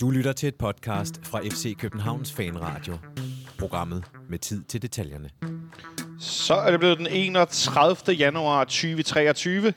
Du 0.00 0.10
lytter 0.10 0.32
til 0.32 0.48
et 0.48 0.54
podcast 0.54 1.20
fra 1.26 1.40
FC 1.40 1.76
Københavns 1.78 2.32
Fanradio. 2.32 2.98
Programmet 3.58 4.04
med 4.28 4.38
tid 4.38 4.62
til 4.62 4.82
detaljerne. 4.82 5.30
Så 6.18 6.54
er 6.54 6.70
det 6.70 6.80
blevet 6.80 6.98
den 6.98 7.06
31. 7.06 8.16
januar 8.16 8.64
2023. 8.64 9.72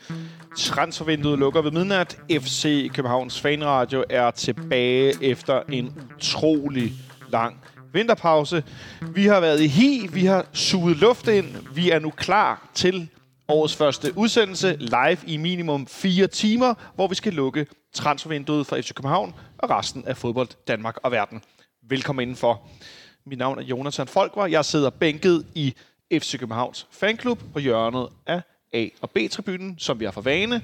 Transfervinduet 0.57 1.39
lukker 1.39 1.61
ved 1.61 1.71
midnat. 1.71 2.17
FC 2.31 2.91
Københavns 2.93 3.41
Fanradio 3.41 4.03
er 4.09 4.31
tilbage 4.31 5.23
efter 5.23 5.61
en 5.69 6.01
utrolig 6.15 6.93
lang 7.29 7.61
vinterpause. 7.93 8.63
Vi 9.01 9.25
har 9.25 9.39
været 9.39 9.61
i 9.61 9.67
hi, 9.67 10.07
vi 10.13 10.25
har 10.25 10.45
suget 10.53 10.97
luft 10.97 11.27
ind. 11.27 11.55
Vi 11.73 11.89
er 11.89 11.99
nu 11.99 12.09
klar 12.09 12.69
til 12.73 13.09
årets 13.47 13.75
første 13.75 14.17
udsendelse 14.17 14.75
live 14.79 15.17
i 15.27 15.37
minimum 15.37 15.87
4 15.87 16.27
timer, 16.27 16.73
hvor 16.95 17.07
vi 17.07 17.15
skal 17.15 17.33
lukke 17.33 17.67
transfervinduet 17.93 18.67
for 18.67 18.75
FC 18.75 18.93
København 18.93 19.33
og 19.57 19.69
resten 19.69 20.05
af 20.07 20.17
fodbold 20.17 20.47
Danmark 20.67 20.97
og 21.03 21.11
verden. 21.11 21.41
Velkommen 21.89 22.23
indenfor. 22.23 22.61
Mit 23.25 23.39
navn 23.39 23.59
er 23.59 23.63
Jonathan 23.63 24.07
Folkvar. 24.07 24.45
Jeg 24.47 24.65
sidder 24.65 24.89
bænket 24.89 25.45
i 25.55 25.73
FC 26.13 26.39
Københavns 26.39 26.87
fanklub 26.91 27.39
på 27.53 27.59
hjørnet 27.59 28.07
af 28.27 28.41
A- 28.73 28.87
og 29.01 29.09
B-tribunen, 29.09 29.75
som 29.79 29.99
vi 29.99 30.05
har 30.05 30.11
for 30.11 30.21
vane. 30.21 30.61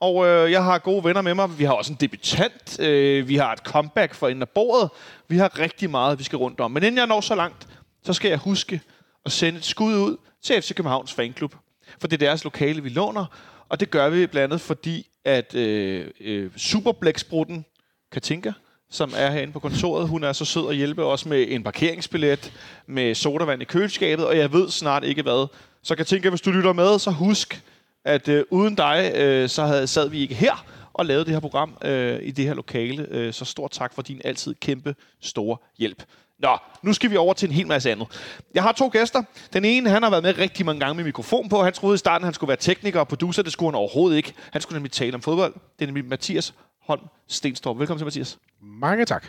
Og 0.00 0.26
øh, 0.26 0.50
jeg 0.50 0.64
har 0.64 0.78
gode 0.78 1.04
venner 1.04 1.22
med 1.22 1.34
mig. 1.34 1.58
Vi 1.58 1.64
har 1.64 1.72
også 1.72 1.92
en 1.92 1.98
debutant. 2.00 2.80
Øh, 2.80 3.28
vi 3.28 3.36
har 3.36 3.52
et 3.52 3.58
comeback 3.58 4.14
for 4.14 4.28
enden 4.28 4.42
af 4.42 4.48
bordet. 4.48 4.90
Vi 5.28 5.36
har 5.36 5.58
rigtig 5.58 5.90
meget, 5.90 6.18
vi 6.18 6.24
skal 6.24 6.36
rundt 6.36 6.60
om. 6.60 6.70
Men 6.70 6.82
inden 6.82 6.98
jeg 6.98 7.06
når 7.06 7.20
så 7.20 7.34
langt, 7.34 7.68
så 8.04 8.12
skal 8.12 8.28
jeg 8.28 8.38
huske 8.38 8.80
at 9.24 9.32
sende 9.32 9.58
et 9.58 9.64
skud 9.64 9.94
ud 9.94 10.16
til 10.42 10.62
FC 10.62 10.74
Københavns 10.74 11.12
fanklub. 11.12 11.54
For 11.98 12.08
det 12.08 12.22
er 12.22 12.26
deres 12.26 12.44
lokale, 12.44 12.82
vi 12.82 12.88
låner. 12.88 13.26
Og 13.68 13.80
det 13.80 13.90
gør 13.90 14.08
vi 14.08 14.26
blandt 14.26 14.52
andet, 14.52 14.60
fordi 14.60 15.06
at 15.24 15.54
øh, 15.54 16.06
øh, 16.20 16.50
superblæksprutten 16.56 17.64
Katinka, 18.12 18.52
som 18.90 19.12
er 19.16 19.30
herinde 19.30 19.52
på 19.52 19.58
kontoret. 19.58 20.08
Hun 20.08 20.24
er 20.24 20.32
så 20.32 20.44
sød 20.44 20.68
at 20.68 20.76
hjælpe 20.76 21.04
os 21.04 21.26
med 21.26 21.46
en 21.48 21.62
parkeringsbillet, 21.62 22.52
med 22.86 23.14
sodavand 23.14 23.62
i 23.62 23.64
køleskabet, 23.64 24.26
og 24.26 24.38
jeg 24.38 24.52
ved 24.52 24.70
snart 24.70 25.04
ikke 25.04 25.22
hvad. 25.22 25.46
Så 25.82 25.96
Katinka, 25.96 26.28
hvis 26.28 26.40
du 26.40 26.50
lytter 26.50 26.72
med, 26.72 26.98
så 26.98 27.10
husk, 27.10 27.62
at 28.04 28.28
øh, 28.28 28.44
uden 28.50 28.74
dig, 28.74 29.12
øh, 29.14 29.48
så 29.48 29.64
havde, 29.64 29.86
sad 29.86 30.08
vi 30.08 30.18
ikke 30.18 30.34
her 30.34 30.66
og 30.92 31.06
lavede 31.06 31.24
det 31.24 31.32
her 31.32 31.40
program 31.40 31.76
øh, 31.84 32.22
i 32.22 32.30
det 32.30 32.44
her 32.44 32.54
lokale. 32.54 33.06
Øh, 33.10 33.32
så 33.32 33.44
stort 33.44 33.70
tak 33.70 33.94
for 33.94 34.02
din 34.02 34.20
altid 34.24 34.54
kæmpe 34.54 34.94
store 35.20 35.56
hjælp. 35.78 36.02
Nå, 36.44 36.58
nu 36.82 36.92
skal 36.92 37.10
vi 37.10 37.16
over 37.16 37.34
til 37.34 37.48
en 37.48 37.54
hel 37.54 37.66
masse 37.66 37.90
andet. 37.90 38.06
Jeg 38.54 38.62
har 38.62 38.72
to 38.72 38.88
gæster. 38.92 39.22
Den 39.52 39.64
ene, 39.64 39.90
han 39.90 40.02
har 40.02 40.10
været 40.10 40.22
med 40.22 40.38
rigtig 40.38 40.66
mange 40.66 40.80
gange 40.80 40.94
med 40.94 41.04
mikrofon 41.04 41.48
på. 41.48 41.62
Han 41.62 41.72
troede 41.72 41.94
i 41.94 41.98
starten, 41.98 42.24
han 42.24 42.34
skulle 42.34 42.48
være 42.48 42.56
tekniker 42.56 43.00
og 43.00 43.08
producer. 43.08 43.42
Det 43.42 43.52
skulle 43.52 43.70
han 43.70 43.74
overhovedet 43.74 44.16
ikke. 44.16 44.32
Han 44.52 44.60
skulle 44.60 44.76
nemlig 44.76 44.92
tale 44.92 45.14
om 45.14 45.22
fodbold. 45.22 45.52
Det 45.52 45.82
er 45.82 45.86
nemlig 45.86 46.04
Mathias 46.04 46.54
Holm 46.86 47.00
Stenstrup. 47.28 47.78
Velkommen 47.78 47.98
til, 47.98 48.06
Mathias. 48.06 48.38
Mange 48.62 49.04
tak. 49.04 49.26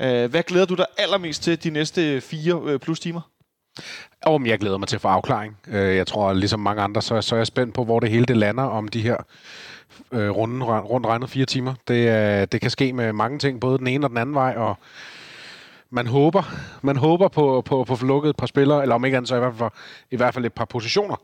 Uh, 0.00 0.06
hvad 0.06 0.42
glæder 0.42 0.66
du 0.66 0.74
dig 0.74 0.86
allermest 0.98 1.42
til 1.42 1.64
de 1.64 1.70
næste 1.70 2.20
fire 2.20 2.62
uh, 2.62 2.76
plus 2.80 3.00
timer? 3.00 3.20
Og 4.22 4.46
jeg 4.46 4.58
glæder 4.58 4.78
mig 4.78 4.88
til 4.88 4.96
at 4.96 5.02
få 5.02 5.08
afklaring. 5.08 5.56
Øh, 5.68 5.96
Jeg 5.96 6.06
tror, 6.06 6.32
ligesom 6.32 6.60
mange 6.60 6.82
andre, 6.82 7.02
så, 7.02 7.14
er 7.32 7.36
jeg 7.36 7.46
spændt 7.46 7.74
på, 7.74 7.84
hvor 7.84 8.00
det 8.00 8.10
hele 8.10 8.24
det 8.24 8.36
lander 8.36 8.62
om 8.64 8.88
de 8.88 9.00
her 9.00 9.16
øh, 10.12 10.30
runde, 10.30 10.66
rundt 10.66 11.06
regnet 11.06 11.30
fire 11.30 11.44
timer. 11.46 11.74
Det, 11.88 12.52
det 12.52 12.60
kan 12.60 12.70
ske 12.70 12.92
med 12.92 13.12
mange 13.12 13.38
ting, 13.38 13.60
både 13.60 13.78
den 13.78 13.86
ene 13.86 14.06
og 14.06 14.10
den 14.10 14.18
anden 14.18 14.34
vej, 14.34 14.54
og 14.56 14.78
man 15.94 16.06
håber, 16.06 16.42
man 16.82 16.96
håber 16.96 17.28
på, 17.28 17.62
på, 17.62 17.84
på 17.84 18.06
lukket 18.06 18.30
et 18.30 18.36
par 18.36 18.46
spillere, 18.46 18.82
eller 18.82 18.94
om 18.94 19.04
ikke 19.04 19.16
andet, 19.16 19.28
så 19.28 19.36
i 19.36 19.38
hvert 19.38 19.54
fald, 19.56 19.70
i 20.10 20.16
hvert 20.16 20.34
fald 20.34 20.44
et 20.44 20.52
par 20.52 20.64
positioner. 20.64 21.16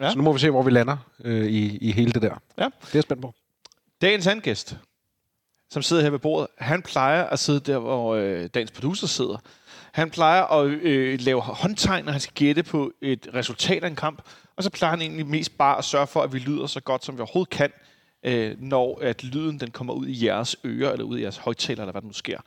Ja. 0.00 0.10
Så 0.10 0.18
nu 0.18 0.24
må 0.24 0.32
vi 0.32 0.38
se, 0.38 0.50
hvor 0.50 0.62
vi 0.62 0.70
lander 0.70 0.96
øh, 1.24 1.46
i, 1.46 1.76
i 1.76 1.92
hele 1.92 2.12
det 2.12 2.22
der. 2.22 2.34
Ja. 2.58 2.64
Det 2.64 2.70
er 2.82 2.88
jeg 2.94 3.02
spændt 3.02 3.22
på. 3.22 3.34
Dagens 4.02 4.26
anden 4.26 4.42
gæst, 4.42 4.76
som 5.70 5.82
sidder 5.82 6.02
her 6.02 6.10
ved 6.10 6.18
bordet, 6.18 6.48
han 6.58 6.82
plejer 6.82 7.24
at 7.24 7.38
sidde 7.38 7.60
der, 7.60 7.78
hvor 7.78 8.14
øh, 8.14 8.48
dagens 8.54 8.70
producer 8.70 9.06
sidder. 9.06 9.36
Han 9.92 10.10
plejer 10.10 10.42
at 10.42 10.66
øh, 10.66 11.20
lave 11.20 11.40
håndtegn, 11.40 12.04
når 12.04 12.12
han 12.12 12.20
skal 12.20 12.34
gætte 12.34 12.62
på 12.62 12.92
et 13.02 13.28
resultat 13.34 13.84
af 13.84 13.88
en 13.88 13.96
kamp. 13.96 14.22
Og 14.56 14.62
så 14.62 14.70
plejer 14.70 14.90
han 14.90 15.00
egentlig 15.00 15.26
mest 15.26 15.58
bare 15.58 15.78
at 15.78 15.84
sørge 15.84 16.06
for, 16.06 16.22
at 16.22 16.32
vi 16.32 16.38
lyder 16.38 16.66
så 16.66 16.80
godt, 16.80 17.04
som 17.04 17.16
vi 17.16 17.20
overhovedet 17.20 17.50
kan, 17.50 17.70
øh, 18.22 18.56
når 18.58 18.98
at 19.02 19.24
lyden 19.24 19.60
den 19.60 19.70
kommer 19.70 19.94
ud 19.94 20.06
i 20.06 20.26
jeres 20.26 20.56
ører, 20.64 20.92
eller 20.92 21.04
ud 21.04 21.18
i 21.18 21.22
jeres 21.22 21.36
højtaler, 21.36 21.82
eller 21.82 21.92
hvad 21.92 22.02
der 22.02 22.08
nu 22.08 22.12
sker. 22.12 22.38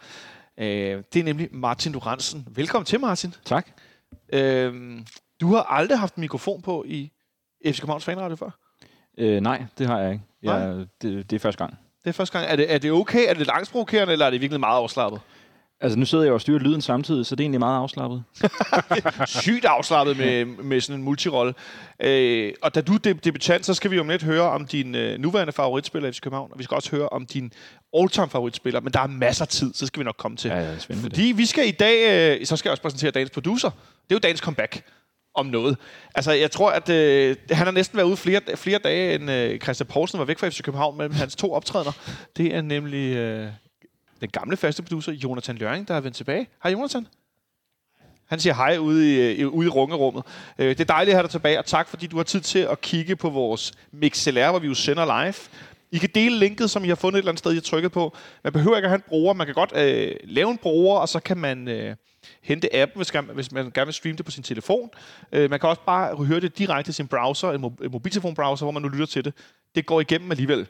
Øh, 0.60 1.04
det 1.14 1.20
er 1.20 1.24
nemlig 1.24 1.50
Martin 1.52 1.92
Lorentzen. 1.92 2.48
Velkommen 2.52 2.86
til, 2.86 3.00
Martin. 3.00 3.34
Tak. 3.46 3.68
Øh, 4.34 5.00
du 5.42 5.54
har 5.54 5.64
aldrig 5.64 6.00
haft 6.00 6.16
en 6.16 6.22
mikrofon 6.22 6.62
på 6.62 6.84
i 6.88 7.12
FC 7.66 7.80
Københavns 7.80 8.06
Fanradio 8.06 8.36
før? 8.36 8.50
Øh, 9.18 9.42
nej, 9.42 9.66
det 9.78 9.88
har 9.88 10.00
jeg 10.00 10.12
ikke. 10.12 10.24
Nej? 10.42 10.56
Jeg, 10.56 10.86
det, 11.02 11.30
det 11.30 11.36
er 11.36 11.40
første 11.40 11.64
gang. 11.64 11.78
Det 12.04 12.10
er 12.10 12.14
første 12.14 12.40
gang. 12.40 12.52
Er 12.52 12.56
det, 12.56 12.74
er 12.74 12.78
det 12.78 12.92
okay? 12.92 13.24
Er 13.24 13.28
det 13.30 13.38
lidt 13.38 13.50
angstprovokerende, 13.50 14.14
eller 14.14 14.26
er 14.26 14.30
det 14.30 14.42
virkelig 14.42 14.60
meget 14.60 14.78
afslappet? 14.78 15.22
Altså, 15.82 16.00
nu 16.00 16.06
sidder 16.06 16.24
jeg 16.24 16.34
og 16.34 16.42
styrer 16.42 16.60
lyden 16.60 16.82
samtidig, 16.82 17.26
så 17.26 17.36
det 17.36 17.42
er 17.42 17.44
egentlig 17.44 17.60
meget 17.60 17.78
afslappet. 17.78 18.24
sygt 19.44 19.66
afslappet 19.66 20.18
med, 20.18 20.46
med 20.46 20.82
sådan 20.82 21.00
en 21.00 21.04
multirolle. 21.04 21.54
Øh, 22.00 22.54
og 22.62 22.76
da 22.76 22.82
du 22.82 22.94
er 22.94 22.98
deb- 23.08 23.20
debutant, 23.24 23.66
så 23.66 23.74
skal 23.74 23.92
vi 23.92 24.00
om 24.00 24.10
lidt 24.10 24.24
høre 24.24 24.42
om 24.42 24.66
din 24.68 24.96
øh, 24.96 25.20
nuværende 25.20 25.54
favoritspiller 25.54 26.10
i 26.10 26.14
København, 26.22 26.52
og 26.52 26.60
vi 26.60 26.64
skal 26.64 26.76
også 26.76 26.92
høre 26.92 27.10
om 27.10 27.26
din 27.26 27.54
all-time 27.98 28.30
favoritspiller, 28.30 28.80
men 28.82 28.94
der 28.94 29.00
er 29.00 29.08
masser 29.08 29.46
af 29.46 29.50
tid, 29.50 29.74
så 29.74 29.86
skal 29.88 30.00
vi 30.00 30.04
nok 30.04 30.16
komme 30.18 30.38
til. 30.38 30.52
Ja, 30.52 30.80
spændt 30.80 31.02
på 31.02 31.10
det. 31.10 31.18
Fordi 31.18 31.34
vi 31.36 31.46
skal 31.46 31.68
i 31.68 31.72
dag, 31.72 32.38
øh, 32.40 32.46
så 32.46 32.58
skal 32.58 32.70
jeg 32.70 32.72
også 32.72 32.84
præsentere 32.84 33.12
dagens 33.12 33.32
producer. 33.32 33.70
Det 33.70 34.12
er 34.12 34.16
jo 34.16 34.20
dagens 34.20 34.40
comeback 34.40 34.82
om 35.36 35.46
noget. 35.46 35.78
Altså, 36.16 36.32
jeg 36.32 36.52
tror, 36.52 36.72
at 36.72 36.90
øh, 36.90 37.36
han 37.52 37.66
har 37.66 37.72
næsten 37.72 37.98
været 37.98 38.08
ude 38.08 38.18
flere, 38.18 38.42
flere 38.56 38.80
dage, 38.80 39.16
end 39.16 39.32
øh, 39.32 39.60
Christian 39.60 39.88
Poulsen 39.88 40.20
var 40.20 40.26
væk 40.26 40.40
fra 40.40 40.50
FC 40.50 40.62
København 40.62 40.98
mellem 40.98 41.16
hans 41.16 41.36
to 41.36 41.54
optrædener. 41.54 41.92
Det 42.38 42.56
er 42.56 42.62
nemlig 42.62 43.16
øh, 43.16 43.48
den 44.22 44.30
gamle 44.30 44.58
faste 44.58 44.84
producer, 44.84 45.12
Jonathan 45.12 45.56
Løring, 45.58 45.88
der 45.88 45.94
er 45.94 46.00
vendt 46.00 46.18
tilbage. 46.18 46.48
Hej, 46.64 46.72
Jonathan. 46.72 47.08
Han 48.26 48.40
siger 48.40 48.54
hej 48.54 48.78
ude 48.78 49.14
i, 49.36 49.42
øh, 49.42 49.48
ude 49.50 49.66
i 49.68 49.70
rungerummet. 49.70 50.24
Øh, 50.58 50.70
det 50.70 50.80
er 50.80 50.84
dejligt 50.86 51.14
at 51.14 51.18
have 51.18 51.24
dig 51.24 51.32
tilbage, 51.32 51.60
og 51.60 51.66
tak 51.66 51.88
fordi 51.90 52.08
du 52.08 52.16
har 52.18 52.24
tid 52.24 52.42
til 52.42 52.60
at 52.60 52.82
kigge 52.82 53.16
på 53.16 53.30
vores 53.30 53.74
MixLR, 53.92 54.50
hvor 54.50 54.60
vi 54.60 54.68
jo 54.68 54.74
sender 54.74 55.24
live. 55.24 55.34
I 55.92 55.98
kan 55.98 56.10
dele 56.16 56.40
linket, 56.40 56.70
som 56.70 56.86
I 56.86 56.88
har 56.88 56.96
fundet 56.96 57.18
et 57.18 57.22
eller 57.22 57.32
andet 57.32 57.40
sted, 57.40 57.52
I 57.52 57.56
har 57.56 57.62
trykket 57.62 57.92
på. 57.92 58.16
Man 58.44 58.54
behøver 58.54 58.76
ikke 58.78 58.86
at 58.86 58.90
have 58.90 58.96
en 58.96 59.04
bruger. 59.08 59.34
Man 59.34 59.48
kan 59.48 59.54
godt 59.56 59.72
øh, 59.76 60.16
lave 60.24 60.52
en 60.52 60.58
bruger, 60.58 61.00
og 61.00 61.10
så 61.10 61.20
kan 61.20 61.38
man 61.38 61.68
øh, 61.68 61.96
hente 62.42 62.76
appen, 62.76 63.00
hvis, 63.00 63.14
man- 63.14 63.30
hvis 63.34 63.52
man 63.52 63.72
gerne 63.72 63.86
vil 63.86 63.94
streame 63.94 64.18
det 64.18 64.26
på 64.26 64.32
sin 64.32 64.44
telefon. 64.44 64.90
Øh, 65.32 65.50
man 65.50 65.60
kan 65.60 65.70
også 65.70 65.82
bare 65.86 66.16
høre 66.26 66.40
det 66.40 66.58
direkte 66.58 66.90
i 66.90 66.94
sin 66.94 67.08
browser, 67.08 67.52
en, 67.52 67.64
en 67.66 67.92
mobiltelefonbrowser, 67.92 68.66
hvor 68.66 68.72
man 68.72 68.82
nu 68.82 68.88
lytter 68.88 69.06
til 69.06 69.26
det. 69.26 69.34
Det 69.76 69.86
går 69.86 70.02
igennem 70.02 70.32
alligevel. 70.32 70.68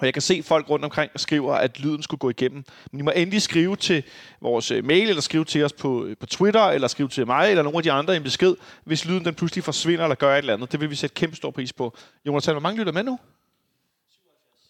Og 0.00 0.06
jeg 0.06 0.12
kan 0.12 0.22
se 0.22 0.42
folk 0.42 0.70
rundt 0.70 0.84
omkring 0.84 1.10
og 1.14 1.20
skriver, 1.20 1.54
at 1.54 1.80
lyden 1.80 2.02
skulle 2.02 2.18
gå 2.18 2.30
igennem. 2.30 2.64
Men 2.92 3.00
I 3.00 3.02
må 3.02 3.10
endelig 3.10 3.42
skrive 3.42 3.76
til 3.76 4.02
vores 4.40 4.70
øh, 4.70 4.84
mail, 4.84 5.08
eller 5.08 5.22
skrive 5.22 5.44
til 5.44 5.64
os 5.64 5.72
på, 5.72 6.04
øh, 6.04 6.16
på 6.16 6.26
Twitter, 6.26 6.62
eller 6.62 6.88
skrive 6.88 7.08
til 7.08 7.26
mig, 7.26 7.50
eller 7.50 7.62
nogle 7.62 7.78
af 7.78 7.82
de 7.82 7.92
andre 7.92 8.16
en 8.16 8.22
besked, 8.22 8.56
hvis 8.84 9.04
lyden 9.04 9.24
den 9.24 9.34
pludselig 9.34 9.64
forsvinder, 9.64 10.04
eller 10.04 10.14
gør 10.14 10.34
et 10.34 10.38
eller 10.38 10.54
andet. 10.54 10.72
Det 10.72 10.80
vil 10.80 10.90
vi 10.90 10.94
sætte 10.94 11.14
kæmpe 11.14 11.36
stor 11.36 11.50
pris 11.50 11.72
på. 11.72 11.96
Jonas, 12.26 12.46
hvor 12.46 12.58
mange 12.58 12.78
lytter 12.78 12.92
med 12.92 13.02
nu? 13.02 13.18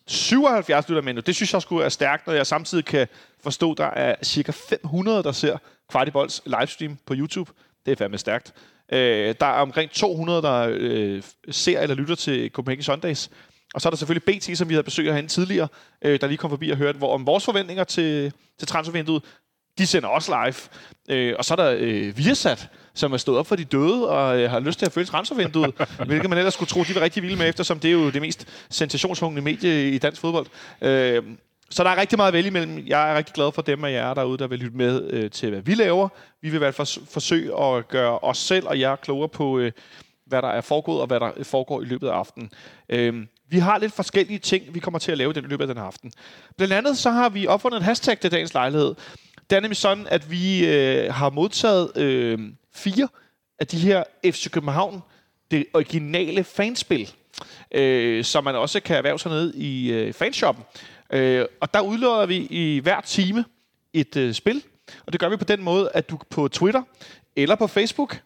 77 0.07 0.89
lytter 0.89 1.03
med 1.03 1.15
nu. 1.15 1.21
Det 1.21 1.35
synes 1.35 1.53
jeg 1.53 1.63
skulle 1.63 1.85
er 1.85 1.89
stærkt, 1.89 2.27
når 2.27 2.35
jeg 2.35 2.47
samtidig 2.47 2.85
kan 2.85 3.09
forstå, 3.43 3.75
der 3.75 3.87
er 3.87 4.15
cirka 4.23 4.53
500, 4.53 5.23
der 5.23 5.33
ser 5.33 5.59
Kvartibolds 5.91 6.43
livestream 6.47 6.99
på 7.07 7.15
YouTube. 7.17 7.53
Det 7.87 7.93
er 7.93 7.97
fandme 7.97 8.19
stærkt. 8.19 8.53
Øh, 8.93 9.35
der 9.41 9.47
er 9.47 9.61
omkring 9.61 9.91
200, 9.91 10.43
der 10.43 10.69
øh, 10.71 11.23
ser 11.51 11.81
eller 11.81 11.95
lytter 11.95 12.15
til 12.15 12.51
Copenhagen 12.51 12.83
Sundays. 12.83 13.31
Og 13.75 13.81
så 13.81 13.89
er 13.89 13.91
der 13.91 13.97
selvfølgelig 13.97 14.39
BT, 14.39 14.59
som 14.59 14.69
vi 14.69 14.75
havde 14.75 14.85
besøg 14.85 15.07
af 15.07 15.13
herinde 15.13 15.29
tidligere, 15.29 15.69
øh, 16.03 16.21
der 16.21 16.27
lige 16.27 16.39
kom 16.39 16.51
forbi 16.51 16.71
og 16.71 16.77
hørte 16.77 16.99
hvor, 16.99 17.15
om 17.15 17.27
vores 17.27 17.45
forventninger 17.45 17.85
til, 17.85 18.33
til 18.59 18.69
transfervinduet. 18.69 19.23
De 19.79 19.87
sender 19.87 20.09
også 20.09 20.31
live. 20.45 20.55
Øh, 21.17 21.35
og 21.39 21.45
så 21.45 21.55
er 21.55 21.57
der 21.57 21.77
øh, 21.79 22.19
Viasat, 22.19 22.69
som 22.95 23.13
er 23.13 23.17
stået 23.17 23.39
op 23.39 23.47
for 23.47 23.57
de 23.57 23.65
døde 23.65 24.09
og 24.09 24.41
øh, 24.41 24.51
har 24.51 24.61
lyst 24.61 24.79
til 24.79 24.87
at 24.87 24.93
følge 24.93 25.07
transfervinduet, 25.07 25.75
hvilket 26.07 26.31
man 26.31 26.39
ellers 26.39 26.55
skulle 26.55 26.69
tro, 26.69 26.83
de 26.83 26.95
var 26.95 27.01
rigtig 27.01 27.23
vilde 27.23 27.37
med, 27.37 27.49
eftersom 27.49 27.81
det 27.81 27.89
er 27.89 27.93
jo 27.93 28.11
det 28.11 28.23
mest 28.23 28.49
sensationshungrende 28.71 29.43
medie 29.43 29.91
i 29.91 29.99
dansk 29.99 30.21
fodbold. 30.21 30.47
Øh, 30.83 31.23
så 31.71 31.85
der 31.85 31.91
er 31.91 32.01
rigtig 32.01 32.17
meget 32.17 32.29
at 32.29 32.35
vælge 32.35 32.49
imellem. 32.49 32.85
Jeg 32.87 33.11
er 33.11 33.17
rigtig 33.17 33.35
glad 33.35 33.53
for 33.53 33.63
dem 33.63 33.85
af 33.85 33.93
jer 33.93 34.15
derude, 34.15 34.39
der 34.39 34.47
vil 34.47 34.59
lytte 34.59 34.77
med 34.77 35.11
øh, 35.11 35.31
til, 35.31 35.51
hvad 35.51 35.61
vi 35.61 35.75
laver. 35.75 36.09
Vi 36.43 36.49
vil 36.49 36.55
i 36.55 36.59
hvert 36.59 36.75
fald 36.75 36.89
fors- 36.89 37.13
forsøge 37.13 37.63
at 37.65 37.89
gøre 37.89 38.19
os 38.19 38.39
selv 38.39 38.67
og 38.67 38.81
jer 38.81 38.97
klogere 38.97 39.29
på, 39.29 39.59
øh, 39.59 39.73
hvad 40.27 40.43
der 40.43 40.49
er 40.49 40.61
foregået, 40.61 41.01
og 41.01 41.07
hvad 41.07 41.21
der 41.21 41.31
foregår 41.43 41.83
i 41.83 41.85
løbet 41.85 42.09
af 42.09 42.13
aftenen. 42.13 42.51
Øh, 42.89 43.27
vi 43.51 43.59
har 43.59 43.79
lidt 43.79 43.93
forskellige 43.93 44.39
ting, 44.39 44.75
vi 44.75 44.81
kommer 44.81 44.99
til 44.99 45.13
at 45.13 45.19
lave 45.19 45.31
i 45.31 45.35
den- 45.35 45.45
løbet 45.45 45.65
af 45.65 45.69
den 45.69 45.77
her 45.77 45.85
aften. 45.85 46.13
Blandt 46.57 46.75
andet 46.75 46.99
så 46.99 47.11
har 47.11 47.29
vi 47.29 47.47
opfundet 47.47 47.79
en 47.79 47.85
hashtag 47.85 48.21
til 48.21 48.33
dagens 48.33 48.55
lejlighed. 48.55 48.95
Det 49.51 49.57
er 49.57 49.61
nemlig 49.61 49.77
sådan, 49.77 50.07
at 50.11 50.31
vi 50.31 50.67
øh, 50.67 51.15
har 51.15 51.31
modtaget 51.31 51.97
øh, 51.97 52.39
fire 52.75 53.09
af 53.59 53.67
de 53.67 53.77
her 53.79 54.05
FC 54.25 54.51
København, 54.51 55.03
det 55.51 55.67
originale 55.75 56.45
fanspil, 56.45 57.11
øh, 57.75 58.25
som 58.25 58.45
man 58.45 58.55
også 58.57 58.81
kan 58.81 58.97
erhverve 58.97 59.19
sig 59.19 59.31
ned 59.31 59.55
i 59.55 59.93
øh, 59.93 60.13
fanshoppen. 60.13 60.65
Øh, 61.13 61.45
og 61.61 61.75
der 61.75 61.81
udlåder 61.81 62.27
vi 62.27 62.37
i 62.51 62.79
hver 62.79 63.01
time 63.01 63.45
et 63.93 64.17
øh, 64.17 64.33
spil, 64.35 64.63
og 65.07 65.13
det 65.13 65.21
gør 65.21 65.29
vi 65.29 65.37
på 65.37 65.45
den 65.45 65.63
måde, 65.63 65.91
at 65.95 66.11
du 66.11 66.19
på 66.31 66.49
Twitter 66.49 66.83
eller 67.37 67.55
på 67.55 67.67
Facebook 67.67 68.21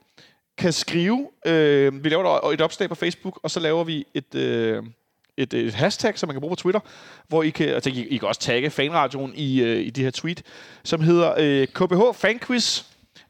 kan 0.58 0.72
skrive, 0.72 1.28
øh, 1.46 2.04
vi 2.04 2.08
laver 2.08 2.50
et 2.50 2.60
opslag 2.60 2.88
på 2.88 2.94
Facebook, 2.94 3.40
og 3.42 3.50
så 3.50 3.60
laver 3.60 3.84
vi 3.84 4.04
et, 4.14 4.34
øh, 4.34 4.82
et, 5.36 5.54
et 5.54 5.74
hashtag, 5.74 6.18
som 6.18 6.28
man 6.28 6.34
kan 6.34 6.40
bruge 6.40 6.50
på 6.50 6.60
Twitter, 6.60 6.80
hvor 7.28 7.42
I 7.42 7.50
kan, 7.50 7.68
altså, 7.68 7.90
I, 7.90 8.06
I 8.06 8.16
kan 8.16 8.28
også 8.28 8.40
tagge 8.40 8.70
fanradioen 8.70 9.32
i, 9.34 9.60
øh, 9.62 9.86
i 9.86 9.90
de 9.90 10.02
her 10.02 10.10
tweet, 10.10 10.42
som 10.82 11.00
hedder 11.00 11.34
øh, 11.38 11.66
KBH 11.66 12.14
Fanquiz. 12.14 12.82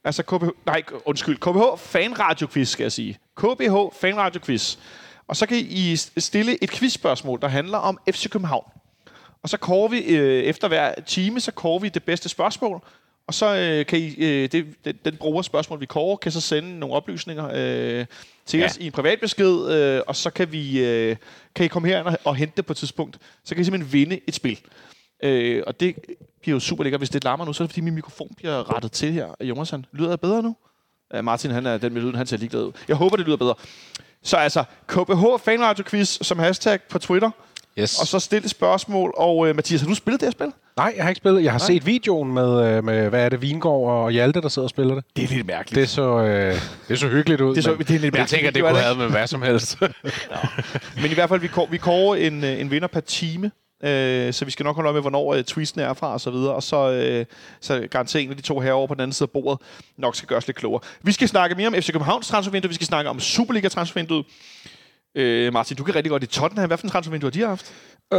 Altså 0.05 0.23
KBH, 0.23 0.49
nej, 0.67 0.83
undskyld, 1.05 1.37
KBH 1.37 1.79
Fanradio 1.79 2.47
Quiz, 2.47 2.69
skal 2.69 2.85
jeg 2.85 2.93
sige. 2.93 3.19
KBH 3.37 3.75
Fanradio 4.01 4.41
Quiz. 4.45 4.77
Og 5.29 5.37
så 5.37 5.47
kan 5.47 5.57
I 5.57 5.97
stille 5.97 6.65
et 6.65 6.71
quizspørgsmål, 6.71 7.41
der 7.41 7.49
handler 7.49 7.79
om 7.79 7.99
FC 8.11 8.31
København. 8.31 8.65
Og 9.43 9.49
så 9.49 9.57
kårer 9.57 9.89
vi, 9.89 10.01
øh, 10.01 10.43
efter 10.43 10.69
hver 10.69 10.95
time, 11.01 11.41
så 11.41 11.53
kårer 11.53 11.79
vi 11.79 11.89
det 11.89 12.05
bedste 12.05 12.29
spørgsmål. 12.29 12.83
Og 13.27 13.35
så 13.35 13.57
øh, 13.57 13.87
kan 13.87 13.99
I, 13.99 14.15
øh, 14.19 14.53
det, 14.53 14.85
den, 14.85 14.99
den 15.05 15.17
bruger 15.17 15.43
spørgsmål, 15.43 15.81
vi 15.81 15.87
kårer, 15.87 16.17
kan 16.17 16.33
så 16.33 16.41
sende 16.41 16.79
nogle 16.79 16.95
oplysninger 16.95 17.51
øh, 17.55 18.07
til 18.47 18.61
ja. 18.61 18.67
os 18.67 18.77
i 18.77 18.87
en 18.87 18.93
privat 18.93 19.21
besked, 19.21 19.71
øh, 19.71 20.03
og 20.07 20.17
så 20.17 20.31
kan, 20.31 20.53
vi, 20.53 20.85
øh, 20.85 21.17
kan 21.55 21.65
I 21.65 21.69
komme 21.69 21.89
herind 21.89 22.07
og, 22.07 22.19
og 22.25 22.37
hente 22.37 22.57
det 22.57 22.67
på 22.67 22.73
et 22.73 22.77
tidspunkt. 22.77 23.19
Så 23.45 23.55
kan 23.55 23.63
I 23.63 23.65
simpelthen 23.65 23.93
vinde 23.93 24.21
et 24.27 24.35
spil. 24.35 24.61
Øh, 25.23 25.63
og 25.67 25.81
det 25.81 25.97
bliver 26.41 26.57
jo 26.57 26.61
super 26.61 26.85
lækkert. 26.85 27.01
Hvis 27.01 27.11
det 27.11 27.25
larmer 27.25 27.45
nu, 27.45 27.53
så 27.53 27.63
er 27.63 27.67
det 27.67 27.73
fordi, 27.73 27.81
min 27.81 27.95
mikrofon 27.95 28.29
bliver 28.37 28.75
rettet 28.75 28.93
til 28.93 29.13
her. 29.13 29.35
Jonathan, 29.41 29.87
lyder 29.93 30.11
det 30.11 30.21
bedre 30.21 30.43
nu? 30.43 30.57
Uh, 31.19 31.25
Martin, 31.25 31.51
han 31.51 31.67
er 31.67 31.79
den 31.79 31.93
med 31.93 32.03
lyden, 32.03 32.15
han 32.15 32.27
ser 32.27 32.37
ligeglad 32.37 32.63
ud. 32.63 32.73
Jeg 32.89 32.97
håber, 32.97 33.17
det 33.17 33.27
lyder 33.27 33.37
bedre. 33.37 33.55
Så 34.23 34.37
altså, 34.37 34.65
KBH 34.87 35.45
Fanradio 35.45 35.85
Quiz 35.87 36.19
som 36.27 36.39
hashtag 36.39 36.79
på 36.83 36.99
Twitter. 36.99 37.31
Yes. 37.79 38.01
Og 38.01 38.07
så 38.07 38.19
stille 38.19 38.49
spørgsmål. 38.49 39.15
Og 39.17 39.37
uh, 39.39 39.57
Mathias, 39.57 39.81
har 39.81 39.89
du 39.89 39.95
spillet 39.95 40.21
det 40.21 40.27
her 40.27 40.31
spil? 40.33 40.53
Nej, 40.77 40.93
jeg 40.97 41.05
har 41.05 41.09
ikke 41.09 41.19
spillet. 41.19 41.45
Jeg 41.45 41.53
har 41.53 41.59
Nej. 41.59 41.67
set 41.67 41.87
videoen 41.87 42.33
med, 42.35 42.67
øh, 42.77 42.85
med, 42.85 43.09
hvad 43.09 43.25
er 43.25 43.29
det, 43.29 43.43
Vingård 43.43 43.91
og 44.05 44.11
Hjalte, 44.11 44.41
der 44.41 44.49
sidder 44.49 44.67
og 44.67 44.71
spiller 44.71 44.95
det. 44.95 45.05
Det 45.17 45.25
er 45.25 45.29
lidt 45.29 45.47
mærkeligt. 45.47 45.81
Det 45.81 45.89
så, 45.89 46.19
øh, 46.19 46.55
det 46.89 46.99
så 46.99 47.09
hyggeligt 47.09 47.41
ud. 47.41 47.55
Det 47.55 47.65
så- 47.65 47.71
men 47.71 47.79
det 47.79 47.89
er 47.89 47.93
lidt 47.93 48.03
jeg 48.03 48.11
mærkeligt 48.13 48.29
tænker, 48.31 48.51
det 48.51 48.63
kunne 48.63 48.79
have 48.83 48.97
med 48.97 49.09
hvad 49.11 49.27
som 49.27 49.43
helst. 49.43 49.79
Men 51.03 51.11
i 51.11 51.15
hvert 51.15 51.29
fald, 51.29 51.41
vi, 51.41 51.47
kår, 51.49 51.69
vi 51.71 51.77
kårer 51.79 52.17
en, 52.17 52.45
øh, 52.45 52.61
en 52.61 52.71
vinder 52.71 52.89
per 52.89 53.01
time. 53.01 53.51
Øh, 53.85 54.33
så 54.33 54.45
vi 54.45 54.51
skal 54.51 54.65
nok 54.65 54.77
holde 54.77 54.87
øje 54.89 54.95
med, 54.95 55.01
hvornår 55.01 55.35
øh, 55.35 55.45
tweetsen 55.45 55.81
er 55.81 55.95
fra 55.95 56.13
og 56.13 56.21
så 56.21 56.31
videre. 56.31 56.55
Og 56.55 56.63
så, 56.63 56.91
øh, 56.93 57.25
så 57.61 57.87
garanterer 57.91 58.23
en 58.23 58.31
af 58.31 58.37
de 58.37 58.43
to 58.43 58.61
herovre 58.61 58.89
på 58.89 58.95
den 58.95 59.01
anden 59.01 59.13
side 59.13 59.27
af 59.27 59.31
bordet 59.31 59.61
nok 59.99 60.17
skal 60.17 60.27
gøres 60.29 60.47
lidt 60.47 60.57
klogere. 60.57 60.81
Vi 61.03 61.13
skal 61.13 61.29
snakke 61.29 61.57
mere 61.57 61.67
om 61.69 61.75
FC 61.75 61.93
Københavns 61.93 62.29
transfervindue. 62.29 62.69
Vi 62.69 62.75
skal 62.75 62.87
snakke 62.87 63.11
om 63.11 63.19
Superliga-transfervinduet. 63.21 64.25
Øh, 65.15 65.53
Martin, 65.53 65.77
du 65.77 65.85
kan 65.85 65.95
rigtig 65.95 66.11
godt 66.11 66.23
i 66.23 66.27
Tottenham. 66.27 66.67
Hvad 66.69 66.77
for 66.79 66.85
en 66.85 66.91
transfervindue 66.91 67.27
har 67.27 67.31
de 67.31 67.47
haft? 67.49 67.73
Øh, 68.13 68.19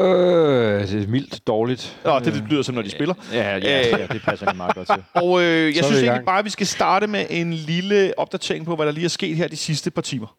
det 0.87 1.03
er 1.03 1.07
mildt 1.07 1.47
dårligt. 1.47 1.97
Nå, 2.05 2.19
det, 2.19 2.25
det 2.33 2.43
lyder 2.49 2.61
som, 2.63 2.75
når 2.75 2.81
de 2.81 2.89
spiller. 2.89 3.13
Ja, 3.33 3.57
ja, 3.57 3.97
ja 3.97 4.07
det 4.11 4.21
passer 4.25 4.47
ikke 4.47 4.57
meget 4.57 4.75
godt 4.75 4.87
til. 4.87 5.03
Og 5.13 5.41
øh, 5.41 5.75
jeg 5.75 5.83
Så 5.83 5.89
synes 5.89 6.03
egentlig 6.03 6.25
bare, 6.25 6.39
at 6.39 6.45
vi 6.45 6.49
skal 6.49 6.67
starte 6.67 7.07
med 7.07 7.25
en 7.29 7.53
lille 7.53 8.13
opdatering 8.19 8.65
på, 8.65 8.75
hvad 8.75 8.85
der 8.85 8.91
lige 8.91 9.05
er 9.05 9.09
sket 9.09 9.35
her 9.37 9.47
de 9.47 9.57
sidste 9.57 9.91
par 9.91 10.01
timer. 10.01 10.35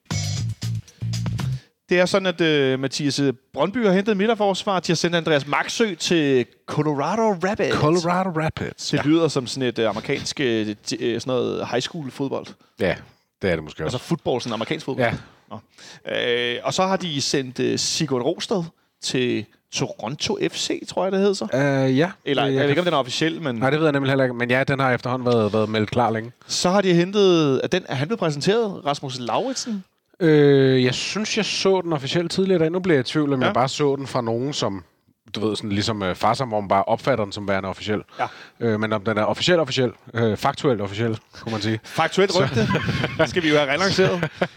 Det 1.88 2.00
er 2.00 2.06
sådan, 2.06 2.26
at 2.26 2.40
øh, 2.40 2.80
Mathias 2.80 3.20
Brøndby 3.54 3.86
har 3.86 3.92
hentet 3.92 4.16
midterforsvar. 4.16 4.80
De 4.80 4.92
har 4.92 4.96
sendt 4.96 5.16
Andreas 5.16 5.46
Maxø 5.46 5.94
til 5.94 6.46
Colorado 6.66 7.32
Rapids. 7.32 7.74
Colorado 7.74 8.30
Rapids. 8.30 8.88
Det 8.90 9.04
lyder 9.06 9.28
som 9.28 9.46
sådan 9.46 9.68
et 9.68 9.78
øh, 9.78 9.88
amerikansk 9.88 10.40
øh, 10.40 10.68
øh, 10.68 10.74
sådan 11.20 11.20
noget 11.26 11.68
high 11.70 11.82
school 11.82 12.10
fodbold. 12.10 12.46
Ja, 12.80 12.94
det 13.42 13.50
er 13.50 13.54
det 13.54 13.64
måske 13.64 13.82
Altså 13.82 13.96
også. 13.96 14.06
fodbold, 14.06 14.40
sådan 14.40 14.52
amerikansk 14.52 14.86
fodbold. 14.86 15.06
Ja, 15.06 15.14
Nå. 15.50 15.58
Øh, 16.12 16.56
og 16.62 16.74
så 16.74 16.82
har 16.82 16.96
de 16.96 17.20
sendt 17.20 17.58
øh, 17.60 17.78
Sigurd 17.78 18.22
Rosted 18.22 18.62
til 19.02 19.44
Toronto 19.72 20.38
FC, 20.50 20.88
tror 20.88 21.02
jeg, 21.04 21.12
det 21.12 21.20
hedder 21.20 21.34
så. 21.34 21.44
uh, 21.44 21.98
ja. 21.98 22.10
Eller 22.24 22.46
Øh, 22.46 22.54
jeg, 22.54 22.62
ved 22.62 22.68
ikke, 22.68 22.80
om 22.80 22.84
den 22.84 22.94
er 22.94 22.98
officiel, 22.98 23.42
men 23.42 23.54
Nej, 23.56 23.70
det 23.70 23.78
ved 23.78 23.86
jeg 23.86 23.92
nemlig 23.92 24.10
heller 24.10 24.24
ikke. 24.24 24.34
Men 24.34 24.50
ja, 24.50 24.64
den 24.64 24.80
har 24.80 24.92
efterhånden 24.92 25.26
været, 25.26 25.52
været 25.52 25.68
meldt 25.68 25.90
klar 25.90 26.10
længe. 26.10 26.32
så 26.46 26.70
har 26.70 26.80
de 26.80 26.94
hentet... 26.94 27.60
Er, 27.64 27.68
den, 27.68 27.82
er 27.88 27.94
han 27.94 28.08
blevet 28.08 28.18
præsenteret? 28.18 28.86
Rasmus 28.86 29.18
Lauritsen? 29.18 29.84
Øh, 30.20 30.84
jeg 30.84 30.94
synes, 30.94 31.36
jeg 31.36 31.44
så 31.44 31.80
den 31.80 31.92
officielt 31.92 32.30
tidligere. 32.30 32.70
Nu 32.70 32.78
bliver 32.80 32.96
jeg 32.96 33.00
i 33.00 33.10
tvivl, 33.10 33.32
om 33.32 33.40
Ja. 33.40 33.46
jeg 33.46 33.54
bare 33.54 33.68
så 33.68 33.96
den 33.96 34.06
fra 34.06 34.20
nogen, 34.20 34.52
som 34.52 34.84
du 35.36 35.48
ved, 35.48 35.56
sådan 35.56 35.70
ligesom 35.70 36.02
øh, 36.02 36.14
Farsam, 36.14 36.48
hvor 36.48 36.60
man 36.60 36.68
bare 36.68 36.84
opfatter 36.84 37.24
den 37.24 37.32
som 37.32 37.48
værende 37.48 37.68
officiel. 37.68 38.02
Ja. 38.18 38.26
Øh, 38.60 38.80
men 38.80 38.92
om 38.92 39.04
den 39.04 39.18
er 39.18 39.24
officiel 39.24 39.58
officiel, 39.58 39.92
øh, 40.14 40.36
faktuelt 40.36 40.80
officiel, 40.80 41.18
kunne 41.32 41.52
man 41.52 41.60
sige. 41.60 41.80
Faktuelt 41.84 42.40
rygte. 42.40 42.68
skal 43.30 43.42
vi 43.42 43.48
jo 43.48 43.56
have 43.56 43.72
relanceret. 43.72 44.30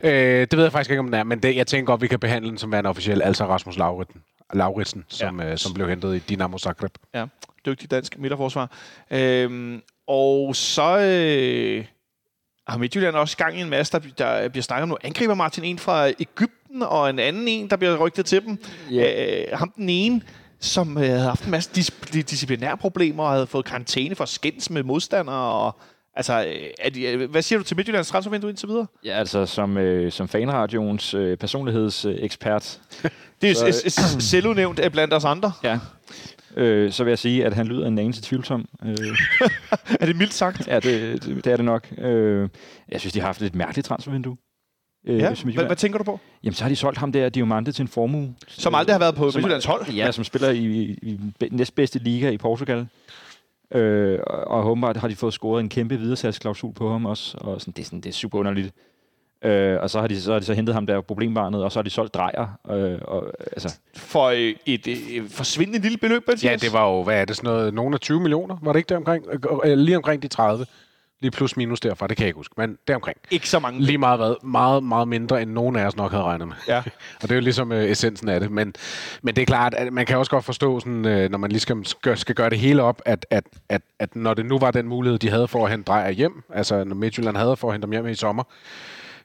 Øh, 0.00 0.40
det 0.40 0.56
ved 0.56 0.62
jeg 0.62 0.72
faktisk 0.72 0.90
ikke, 0.90 1.00
om 1.00 1.06
den 1.06 1.14
er, 1.14 1.24
men 1.24 1.42
det, 1.42 1.56
jeg 1.56 1.66
tænker 1.66 1.86
godt, 1.86 2.00
vi 2.00 2.06
kan 2.06 2.18
behandle 2.18 2.50
den 2.50 2.58
som 2.58 2.72
værende 2.72 2.90
officiel, 2.90 3.22
altså 3.22 3.46
Rasmus 3.46 3.76
Lauritsen, 3.76 4.22
Lauritsen 4.52 5.04
som, 5.08 5.40
ja. 5.40 5.50
øh, 5.50 5.58
som 5.58 5.74
blev 5.74 5.88
hentet 5.88 6.16
i 6.16 6.18
Dinamo 6.18 6.58
Zagreb. 6.58 6.92
Ja, 7.14 7.26
dygtig 7.66 7.90
dansk 7.90 8.18
midterforsvar. 8.18 8.70
Øhm, 9.10 9.82
og 10.06 10.56
så 10.56 10.98
øh, 10.98 11.84
har 12.68 12.78
Midtjylland 12.78 13.16
også 13.16 13.36
gang 13.36 13.58
i 13.58 13.60
en 13.60 13.70
masse, 13.70 13.92
der, 13.92 13.98
der 14.18 14.48
bliver 14.48 14.62
snakket 14.62 14.82
om 14.82 14.88
nu. 14.88 14.96
Angriber 15.04 15.34
Martin 15.34 15.64
en 15.64 15.78
fra 15.78 16.08
Ægypten, 16.08 16.55
og 16.82 17.10
en 17.10 17.18
anden 17.18 17.48
en, 17.48 17.70
der 17.70 17.76
bliver 17.76 17.96
rygtet 18.06 18.26
til 18.26 18.42
dem. 18.46 18.58
Ja. 18.90 19.26
Øh, 19.40 19.58
ham 19.58 19.70
den 19.76 19.88
ene, 19.88 20.20
som 20.60 20.98
øh, 20.98 21.04
havde 21.04 21.20
haft 21.20 21.44
en 21.44 21.50
masse 21.50 21.70
dis- 21.76 22.10
disciplinære 22.22 22.76
problemer, 22.76 23.24
og 23.24 23.30
havde 23.32 23.46
fået 23.46 23.64
karantæne 23.64 24.14
for 24.14 24.24
skændes 24.24 24.70
med 24.70 24.82
modstandere. 24.82 25.36
Og, 25.52 25.76
altså, 26.14 26.44
øh, 26.46 26.66
er 26.80 26.90
de, 26.90 27.02
øh, 27.02 27.30
hvad 27.30 27.42
siger 27.42 27.58
du 27.58 27.64
til 27.64 27.76
Midtjyllands 27.76 28.08
transfervindue 28.08 28.50
indtil 28.50 28.68
videre? 28.68 28.86
Ja, 29.04 29.18
altså 29.18 29.46
som, 29.46 29.76
øh, 29.78 30.12
som 30.12 30.28
fanradioens 30.28 31.14
øh, 31.14 31.36
personlighedsekspert, 31.38 32.80
Det 33.42 33.50
er 33.62 33.66
jo 33.66 33.72
s- 33.72 34.24
selvudnævnt 34.24 34.78
af 34.78 34.92
blandt 34.92 35.14
os 35.14 35.24
andre. 35.24 35.52
ja, 35.64 35.78
øh, 36.56 36.92
så 36.92 37.04
vil 37.04 37.10
jeg 37.10 37.18
sige, 37.18 37.44
at 37.46 37.52
han 37.54 37.66
lyder 37.66 37.86
en 37.86 37.98
anelse 37.98 38.22
tvivlsom. 38.22 38.68
Øh, 38.84 38.96
Er 40.00 40.06
det 40.06 40.16
mildt 40.16 40.34
sagt? 40.34 40.66
ja, 40.68 40.74
det, 40.80 41.24
det, 41.24 41.44
det 41.44 41.52
er 41.52 41.56
det 41.56 41.64
nok. 41.64 41.88
Øh, 41.98 42.48
jeg 42.88 43.00
synes, 43.00 43.12
de 43.12 43.20
har 43.20 43.26
haft 43.26 43.42
et 43.42 43.54
mærkeligt 43.54 43.86
transfervindue. 43.86 44.36
Øh, 45.06 45.18
Ja. 45.18 45.34
Hvad, 45.44 45.64
hvad 45.66 45.76
tænker 45.76 45.98
du 45.98 46.04
på? 46.04 46.20
Jamen, 46.44 46.54
så 46.54 46.64
har 46.64 46.68
de 46.68 46.76
solgt 46.76 46.98
ham 46.98 47.12
der, 47.12 47.28
Diamante, 47.28 47.72
til 47.72 47.82
en 47.82 47.88
formue. 47.88 48.34
Som 48.48 48.74
aldrig 48.74 48.94
har 48.94 48.98
været 49.00 49.14
på 49.14 49.30
Som- 49.30 49.38
Midtjyllands 49.38 49.64
hold. 49.64 49.86
Ja, 49.90 50.12
som 50.12 50.24
spiller 50.24 50.50
i, 50.50 50.58
i, 50.64 50.98
i 51.02 51.18
be- 51.40 51.48
næstbedste 51.50 51.98
liga 51.98 52.30
i 52.30 52.38
Portugal. 52.38 52.86
Øh, 53.70 54.18
og, 54.26 54.38
og 54.44 54.66
åbenbart 54.70 54.96
har 54.96 55.08
de 55.08 55.16
fået 55.16 55.32
scoret 55.32 55.60
en 55.60 55.68
kæmpe 55.68 55.96
videresalgsklausul 55.98 56.72
på 56.74 56.90
ham 56.92 57.06
også. 57.06 57.38
Og 57.40 57.60
sådan, 57.60 57.72
det, 57.76 57.82
er 57.82 57.84
sådan, 57.84 58.00
det 58.00 58.08
er 58.08 58.12
super 58.12 58.38
underligt. 58.38 58.74
Øh, 59.44 59.78
og 59.80 59.90
så 59.90 60.00
har, 60.00 60.06
de, 60.06 60.20
så 60.20 60.32
har 60.32 60.38
de 60.38 60.44
så 60.44 60.54
hentet 60.54 60.74
ham 60.74 60.86
der 60.86 61.00
problembarnet, 61.00 61.64
og 61.64 61.72
så 61.72 61.78
har 61.78 61.82
de 61.82 61.90
solgt 61.90 62.14
drejer. 62.14 62.58
Øh, 62.70 62.98
og, 63.02 63.32
altså, 63.52 63.76
For 63.96 64.24
øh, 64.24 64.54
et 64.66 64.86
øh, 64.88 65.28
forsvindende 65.30 65.78
lille 65.82 65.98
beløb, 65.98 66.22
Mathias. 66.28 66.44
Ja, 66.62 66.66
det 66.66 66.72
var 66.72 66.88
jo, 66.90 67.02
hvad 67.02 67.20
er 67.20 67.24
det, 67.24 67.36
sådan 67.36 67.50
noget, 67.50 67.74
nogle 67.74 67.94
af 67.94 68.00
20 68.00 68.20
millioner, 68.20 68.56
var 68.62 68.72
det 68.72 68.78
ikke 68.78 68.88
der 68.88 68.96
omkring? 68.96 69.24
Øh, 69.64 69.78
Lige 69.78 69.96
omkring 69.96 70.22
de 70.22 70.28
30. 70.28 70.66
Lige 71.20 71.30
plus 71.30 71.56
minus 71.56 71.80
derfra, 71.80 72.06
det 72.06 72.16
kan 72.16 72.24
jeg 72.24 72.28
ikke 72.28 72.36
huske, 72.36 72.54
men 72.56 72.78
deromkring. 72.88 73.18
ikke 73.30 73.48
så 73.48 73.58
mange. 73.58 73.80
Lige 73.80 73.98
meget 73.98 74.18
hvad, 74.18 74.34
meget, 74.44 74.82
meget 74.82 75.08
mindre, 75.08 75.42
end 75.42 75.50
nogen 75.50 75.76
af 75.76 75.86
os 75.86 75.96
nok 75.96 76.10
havde 76.10 76.24
regnet 76.24 76.48
med. 76.48 76.56
Ja. 76.68 76.78
Og 77.22 77.22
det 77.22 77.30
er 77.30 77.34
jo 77.34 77.40
ligesom 77.40 77.72
øh, 77.72 77.84
essensen 77.90 78.28
af 78.28 78.40
det. 78.40 78.50
Men, 78.50 78.74
men 79.22 79.36
det 79.36 79.42
er 79.42 79.46
klart, 79.46 79.74
at 79.74 79.92
man 79.92 80.06
kan 80.06 80.18
også 80.18 80.30
godt 80.30 80.44
forstå, 80.44 80.80
sådan, 80.80 81.04
øh, 81.04 81.30
når 81.30 81.38
man 81.38 81.50
lige 81.50 81.60
skal, 81.60 81.86
skal, 82.16 82.34
gøre 82.34 82.50
det 82.50 82.58
hele 82.58 82.82
op, 82.82 83.02
at, 83.04 83.26
at, 83.30 83.44
at, 83.68 83.82
at 83.98 84.16
når 84.16 84.34
det 84.34 84.46
nu 84.46 84.58
var 84.58 84.70
den 84.70 84.88
mulighed, 84.88 85.18
de 85.18 85.30
havde 85.30 85.48
for 85.48 85.64
at 85.64 85.70
hente 85.70 85.84
drejer 85.84 86.10
hjem, 86.10 86.42
altså 86.54 86.84
når 86.84 86.94
Midtjylland 86.94 87.36
havde 87.36 87.56
for 87.56 87.68
at 87.68 87.74
hente 87.74 87.86
dem 87.86 87.92
hjem 87.92 88.06
i 88.06 88.14
sommer, 88.14 88.42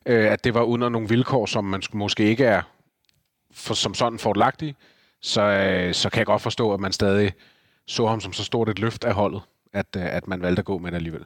øh, 0.05 0.31
at 0.31 0.43
det 0.43 0.53
var 0.53 0.61
under 0.61 0.89
nogle 0.89 1.09
vilkår, 1.09 1.45
som 1.45 1.63
man 1.65 1.81
sk- 1.85 1.97
måske 1.97 2.23
ikke 2.23 2.45
er 2.45 2.61
for, 3.53 3.73
som 3.73 3.93
sådan 3.93 4.19
fordelagtige, 4.19 4.75
så, 5.21 5.41
øh, 5.41 5.93
så 5.93 6.09
kan 6.09 6.19
jeg 6.19 6.25
godt 6.25 6.41
forstå, 6.41 6.73
at 6.73 6.79
man 6.79 6.91
stadig 6.91 7.33
så 7.87 8.07
ham 8.07 8.21
som 8.21 8.33
så 8.33 8.43
stort 8.43 8.69
et 8.69 8.79
løft 8.79 9.03
af 9.03 9.13
holdet, 9.13 9.41
at, 9.73 9.85
øh, 9.97 10.15
at 10.15 10.27
man 10.27 10.41
valgte 10.41 10.59
at 10.59 10.65
gå 10.65 10.77
med 10.77 10.91
det 10.91 10.95
alligevel. 10.95 11.21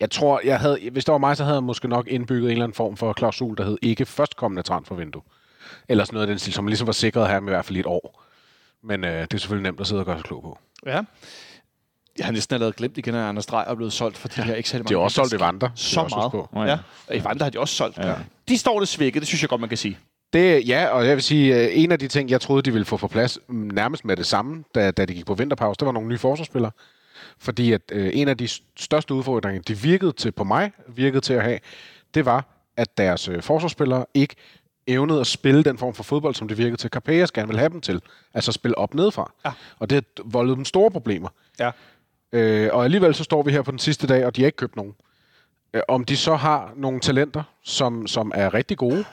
Jeg 0.00 0.10
tror, 0.10 0.40
jeg 0.44 0.60
havde, 0.60 0.90
hvis 0.92 1.04
det 1.04 1.12
var 1.12 1.18
mig, 1.18 1.36
så 1.36 1.44
havde 1.44 1.56
jeg 1.56 1.62
måske 1.62 1.88
nok 1.88 2.08
indbygget 2.08 2.44
en 2.44 2.50
eller 2.50 2.64
anden 2.64 2.76
form 2.76 2.96
for 2.96 3.12
klausul, 3.12 3.56
der 3.56 3.64
hed 3.64 3.78
ikke 3.82 4.06
førstkommende 4.06 4.62
transfervindue. 4.62 5.22
Eller 5.88 6.04
sådan 6.04 6.14
noget 6.14 6.26
af 6.26 6.30
den 6.32 6.38
stil, 6.38 6.52
som 6.52 6.66
ligesom 6.66 6.86
var 6.86 6.92
sikret 6.92 7.28
her 7.28 7.40
med 7.40 7.48
i 7.48 7.54
hvert 7.54 7.64
fald 7.64 7.76
i 7.76 7.80
et 7.80 7.86
år. 7.86 8.22
Men 8.82 9.04
øh, 9.04 9.20
det 9.22 9.34
er 9.34 9.38
selvfølgelig 9.38 9.70
nemt 9.70 9.80
at 9.80 9.86
sidde 9.86 10.00
og 10.00 10.06
gøre 10.06 10.16
sig 10.18 10.24
klog 10.24 10.42
på. 10.42 10.58
Ja. 10.86 11.02
Jeg 12.18 12.26
har 12.26 12.32
næsten 12.32 12.54
allerede 12.54 12.72
glemt 12.72 12.98
igen, 12.98 13.14
at 13.14 13.20
Anders 13.20 13.46
Drej 13.46 13.64
er 13.68 13.74
blevet 13.74 13.92
solgt 13.92 14.18
for 14.18 14.28
de 14.28 14.42
her 14.42 14.54
ikke 14.54 14.68
særlig 14.68 14.88
De 14.88 14.94
har 14.94 14.98
mange 14.98 15.06
også 15.06 15.14
solgt. 15.14 15.34
Evander. 15.34 15.68
Så 15.74 16.06
meget. 16.10 16.32
Nå 16.52 16.62
ja. 16.62 16.70
Ja. 16.70 16.78
Og 17.08 17.16
Evander 17.16 17.44
har 17.44 17.50
de 17.50 17.60
også 17.60 17.74
solgt. 17.74 17.98
Ja. 17.98 18.14
De 18.48 18.58
står 18.58 18.80
lidt 18.80 18.88
svækket, 18.88 19.20
det 19.20 19.28
synes 19.28 19.42
jeg 19.42 19.48
godt, 19.48 19.60
man 19.60 19.68
kan 19.68 19.78
sige. 19.78 19.98
Det, 20.32 20.68
ja, 20.68 20.86
og 20.86 21.06
jeg 21.06 21.14
vil 21.14 21.22
sige, 21.22 21.64
øh, 21.64 21.82
en 21.82 21.92
af 21.92 21.98
de 21.98 22.08
ting, 22.08 22.30
jeg 22.30 22.40
troede, 22.40 22.62
de 22.62 22.72
ville 22.72 22.84
få 22.84 22.96
på 22.96 23.08
plads 23.08 23.38
mm, 23.48 23.56
nærmest 23.56 24.04
med 24.04 24.16
det 24.16 24.26
samme, 24.26 24.64
da, 24.74 24.90
da 24.90 25.04
de 25.04 25.14
gik 25.14 25.26
på 25.26 25.34
vinterpause, 25.34 25.78
det 25.78 25.86
var 25.86 25.92
nogle 25.92 26.08
nye 26.08 26.18
forsvarsspillere. 26.18 26.70
Fordi 27.38 27.72
at 27.72 27.82
øh, 27.92 28.10
en 28.12 28.28
af 28.28 28.38
de 28.38 28.48
største 28.76 29.14
udfordringer, 29.14 29.62
de 29.62 29.78
virkede 29.78 30.12
til 30.12 30.32
på 30.32 30.44
mig, 30.44 30.72
virkede 30.88 31.20
til 31.20 31.34
at 31.34 31.42
have, 31.42 31.58
det 32.14 32.24
var, 32.24 32.44
at 32.76 32.98
deres 32.98 33.28
øh, 33.28 33.42
forsvarsspillere 33.42 34.06
ikke 34.14 34.34
evnede 34.86 35.20
at 35.20 35.26
spille 35.26 35.64
den 35.64 35.78
form 35.78 35.94
for 35.94 36.02
fodbold, 36.02 36.34
som 36.34 36.48
det 36.48 36.58
virkede 36.58 36.76
til. 36.76 36.90
Carpeas 36.90 37.32
gerne 37.32 37.48
vil 37.48 37.58
have 37.58 37.68
dem 37.68 37.80
til. 37.80 38.02
Altså 38.34 38.52
spille 38.52 38.78
op 38.78 38.94
nedefra. 38.94 39.32
Ja. 39.44 39.52
Og 39.78 39.90
det 39.90 40.04
har 40.16 40.24
voldet 40.24 40.56
dem 40.56 40.64
store 40.64 40.90
problemer. 40.90 41.28
Ja. 41.58 41.70
Øh, 42.32 42.70
og 42.72 42.84
alligevel 42.84 43.14
så 43.14 43.24
står 43.24 43.42
vi 43.42 43.52
her 43.52 43.62
på 43.62 43.70
den 43.70 43.78
sidste 43.78 44.06
dag, 44.06 44.26
og 44.26 44.36
de 44.36 44.42
har 44.42 44.46
ikke 44.46 44.56
købt 44.56 44.76
nogen. 44.76 44.94
Øh, 45.74 45.82
om 45.88 46.04
de 46.04 46.16
så 46.16 46.34
har 46.34 46.72
nogle 46.76 47.00
talenter, 47.00 47.42
som, 47.62 48.06
som 48.06 48.32
er 48.34 48.54
rigtig 48.54 48.76
gode, 48.76 49.04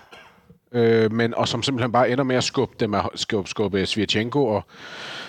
øh, 0.74 1.12
men, 1.12 1.34
og 1.34 1.48
som 1.48 1.64
simpelthen 1.64 1.92
bare 1.92 2.10
ender 2.10 2.24
med 2.24 2.36
at 2.36 2.44
skubbe 2.44 2.76
dem 2.80 2.94
af, 2.94 3.10
skubbe, 3.16 3.50
skubbe 3.50 3.86
Svirchenko 3.86 4.46
og, 4.46 4.64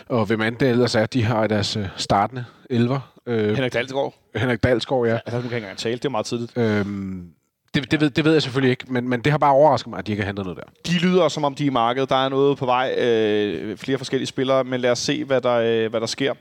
og 0.08 0.26
hvem 0.26 0.40
end 0.40 0.56
det 0.56 0.68
ellers 0.70 0.94
er, 0.94 1.06
de 1.06 1.24
har 1.24 1.44
i 1.44 1.48
deres 1.48 1.76
øh, 1.76 1.86
startende 1.96 2.44
elver. 2.70 3.12
Øh, 3.26 3.54
Henrik 3.54 3.72
Dalsgaard. 3.72 4.14
Henrik 4.36 4.62
Dalsgaard, 4.62 5.06
ja. 5.06 5.12
Altså, 5.26 5.36
nu 5.36 5.40
kan 5.40 5.44
ikke 5.44 5.56
engang 5.56 5.78
tale, 5.78 5.96
det 5.96 6.04
er 6.04 6.08
meget 6.08 6.26
tidligt. 6.26 6.58
Øhm, 6.58 7.28
Det, 7.74 7.90
det, 7.90 8.00
ved, 8.00 8.10
det 8.10 8.24
ved 8.24 8.32
jeg 8.32 8.42
selvfølgelig 8.42 8.70
ikke, 8.70 8.84
men, 8.92 9.08
men 9.08 9.20
det 9.20 9.30
har 9.32 9.38
bare 9.38 9.52
overrasket 9.52 9.90
mig, 9.90 9.98
at 9.98 10.06
de 10.06 10.12
ikke 10.12 10.22
har 10.22 10.26
hentet 10.26 10.44
noget 10.46 10.58
der. 10.58 10.90
De 10.92 10.98
lyder, 10.98 11.28
som 11.28 11.44
om 11.44 11.54
de 11.54 11.62
er 11.62 11.66
i 11.66 11.70
markedet. 11.70 12.08
Der 12.08 12.24
er 12.24 12.28
noget 12.28 12.58
på 12.58 12.66
vej. 12.66 12.94
Øh, 12.98 13.76
flere 13.76 13.98
forskellige 13.98 14.26
spillere, 14.26 14.64
men 14.64 14.80
lad 14.80 14.90
os 14.90 14.98
se, 14.98 15.24
hvad 15.24 15.40
der, 15.40 15.54
øh, 15.84 15.90
hvad 15.90 16.00
der 16.00 16.06
sker. 16.06 16.34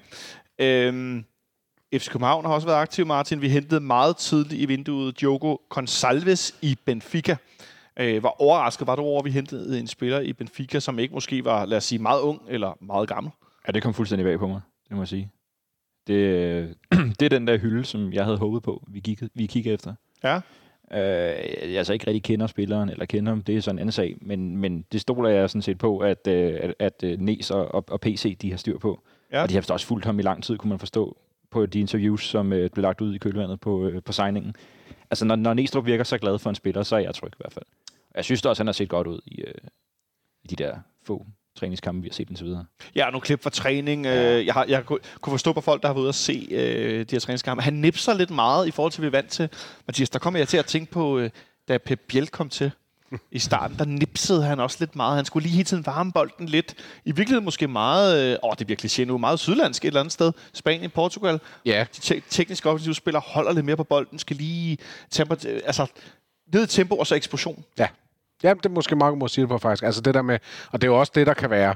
Øh, 0.60 1.22
FC 1.96 2.10
København 2.10 2.46
har 2.46 2.54
også 2.54 2.68
været 2.68 2.78
aktiv, 2.82 3.06
Martin. 3.06 3.42
Vi 3.42 3.50
hentede 3.50 3.80
meget 3.82 4.18
tidligt 4.18 4.62
i 4.62 4.66
vinduet 4.66 5.20
Diogo 5.20 5.56
Gonçalves 5.76 6.56
i 6.62 6.78
Benfica. 6.86 7.36
Øh, 8.00 8.20
hvor 8.20 8.42
overrasket 8.42 8.88
var 8.88 8.96
du 8.96 9.02
over, 9.02 9.20
at 9.20 9.26
vi 9.26 9.32
hentede 9.32 9.80
en 9.80 9.88
spiller 9.88 10.20
i 10.20 10.34
Benfica, 10.34 10.80
som 10.80 11.00
ikke 11.00 11.14
måske 11.14 11.46
var, 11.46 11.66
lad 11.66 11.78
os 11.78 11.84
sige, 11.84 12.00
meget 12.00 12.22
ung 12.22 12.42
eller 12.50 12.78
meget 12.82 13.10
gammel? 13.10 13.32
Ja, 13.68 13.72
det 13.72 13.84
kom 13.84 13.94
fuldstændig 13.94 14.26
bag 14.26 14.40
på 14.40 14.48
mig, 14.48 14.62
det 14.90 14.96
må 14.96 15.02
jeg 15.02 15.08
sige. 15.08 15.30
Det, 16.08 16.76
det 17.20 17.26
er 17.26 17.30
den 17.30 17.48
der 17.48 17.58
hylde, 17.58 17.86
som 17.86 18.14
jeg 18.14 18.26
havde 18.26 18.38
håbet 18.38 18.64
på, 18.64 18.84
vi 18.88 19.00
kiggede, 19.00 19.30
vi 19.34 19.46
kiggede 19.46 19.74
efter. 19.74 19.94
Ja. 20.24 20.36
Øh, 20.92 21.72
jeg 21.72 21.78
altså 21.78 21.94
ikke 21.94 22.08
rigtig 22.08 22.24
kender 22.24 22.48
spilleren, 22.48 22.90
eller 22.90 23.06
kender 23.06 23.32
ham, 23.32 23.42
det 23.42 23.58
er 23.58 23.62
sådan 23.62 23.76
en 23.76 23.80
anden 23.80 23.92
sag, 23.92 24.16
men, 24.22 24.58
men 24.58 24.86
det 24.92 25.02
stoler 25.02 25.30
jeg 25.30 25.50
sådan 25.50 25.62
set 25.62 25.78
på, 25.78 25.98
at, 25.98 26.28
øh, 26.28 26.60
at, 26.62 26.74
at 26.80 27.04
øh, 27.04 27.20
Nes 27.20 27.52
og, 27.52 27.90
og 27.90 28.02
PC, 28.02 28.38
de 28.38 28.50
har 28.50 28.58
styr 28.58 28.78
på. 28.78 29.02
Ja. 29.32 29.42
Og 29.42 29.50
de 29.50 29.54
har 29.54 29.66
også 29.70 29.86
fulgt 29.86 30.06
ham 30.06 30.20
i 30.20 30.22
lang 30.22 30.44
tid, 30.44 30.58
kunne 30.58 30.70
man 30.70 30.80
forstå, 30.80 31.18
på 31.54 31.66
de 31.66 31.80
interviews, 31.80 32.28
som 32.28 32.54
øh, 32.54 32.70
blev 32.70 32.82
lagt 32.82 33.02
ud 33.02 33.16
i 33.16 33.18
kølvandet 33.18 33.60
på, 33.60 33.88
øh, 33.88 34.04
på 34.04 34.12
signingen. 34.12 34.56
Altså, 35.10 35.26
når, 35.26 35.36
når 35.36 35.54
Næstrup 35.54 35.86
virker 35.86 36.04
så 36.04 36.18
glad 36.18 36.40
for 36.40 36.50
en 36.50 36.56
spiller, 36.56 36.84
så 36.84 36.96
er 36.96 37.00
jeg 37.00 37.16
tryg 37.16 37.30
i 37.30 37.38
hvert 37.38 37.54
fald. 37.54 37.66
Og 38.14 38.18
Jeg 38.18 38.26
synes 38.26 38.46
også, 38.46 38.60
han 38.60 38.68
har 38.68 38.74
set 38.74 38.90
godt 38.90 39.08
ud 39.08 39.20
i, 39.26 39.42
øh, 39.42 39.54
i 40.44 40.48
de 40.48 40.56
der 40.56 40.76
få 41.06 41.26
træningskampe, 41.60 42.02
vi 42.02 42.08
har 42.08 42.14
set 42.14 42.30
indtil 42.30 42.46
videre. 42.46 42.66
Ja, 42.96 43.06
nogle 43.06 43.22
klip 43.22 43.44
fra 43.44 43.50
træning. 43.50 44.06
Ja. 44.06 44.46
Jeg, 44.46 44.54
har, 44.54 44.66
jeg 44.66 44.86
kunne 44.86 45.00
forstå 45.32 45.54
på 45.54 45.62
folk, 45.62 45.82
der 45.82 45.88
har 45.88 45.94
været 45.94 46.02
ude 46.02 46.10
at 46.10 46.16
se 46.16 46.48
øh, 46.52 47.00
de 47.00 47.16
her 47.16 47.20
træningskampe. 47.20 47.64
Han 47.64 47.74
nipser 47.74 48.14
lidt 48.14 48.30
meget 48.30 48.68
i 48.68 48.72
forhold 48.72 48.92
til, 48.92 49.00
hvad 49.02 49.10
vi 49.10 49.18
er 49.18 49.22
vant 49.22 49.32
til. 49.32 49.50
Mathias, 49.88 50.10
der 50.10 50.20
kommer 50.20 50.40
jeg 50.40 50.48
til 50.48 50.58
at 50.58 50.66
tænke 50.66 50.92
på, 50.92 51.18
øh, 51.20 51.30
da 51.68 51.78
Pep 51.78 52.00
Biel 52.08 52.28
kom 52.28 52.50
til 52.50 52.72
i 53.32 53.40
starten, 53.40 53.78
der 53.78 53.86
nipsede 53.86 54.44
han 54.44 54.60
også 54.60 54.78
lidt 54.80 54.96
meget. 54.96 55.16
Han 55.16 55.26
skulle 55.26 55.44
lige 55.44 55.56
hele 55.56 55.66
tiden 55.66 55.86
varme 55.86 56.12
bolden 56.12 56.46
lidt. 56.46 56.76
I 57.06 57.12
virkeligheden 57.12 57.46
måske 57.46 57.68
meget, 57.68 58.32
øh, 58.32 58.38
åh, 58.44 58.52
det 58.52 58.62
er 58.62 58.66
virkelig 58.66 59.08
nu, 59.08 59.18
meget 59.18 59.40
sydlandsk 59.40 59.86
et 59.86 59.88
eller 59.88 60.00
andet 60.00 60.12
sted. 60.14 60.32
Spanien, 60.54 60.90
Portugal. 60.90 61.40
Ja, 61.66 61.86
De 61.96 62.02
te- 62.02 62.22
tekniske 62.30 62.70
offensive 62.70 62.96
spillere 62.96 63.24
holder 63.26 63.54
lidt 63.54 63.66
mere 63.66 63.78
på 63.78 63.84
bolden, 63.84 64.20
skal 64.20 64.36
lige 64.36 64.78
tempo, 65.10 65.36
altså 65.66 65.86
ned 66.54 66.64
i 66.64 66.68
tempo 66.68 66.96
og 66.96 67.08
så 67.08 67.16
eksplosion. 67.16 67.64
Ja. 67.80 67.88
Ja, 68.44 68.54
det 68.54 68.66
er 68.66 68.70
måske 68.70 68.96
meget 68.96 69.18
må 69.18 69.28
sige 69.28 69.42
det 69.42 69.50
på, 69.50 69.58
faktisk. 69.58 69.84
Altså 69.84 70.02
det 70.02 70.14
der 70.14 70.22
med, 70.22 70.40
og 70.72 70.82
det 70.82 70.88
er 70.88 70.92
jo 70.92 71.00
også 71.00 71.12
det, 71.16 71.28
der 71.28 71.34
kan 71.34 71.50
være 71.50 71.76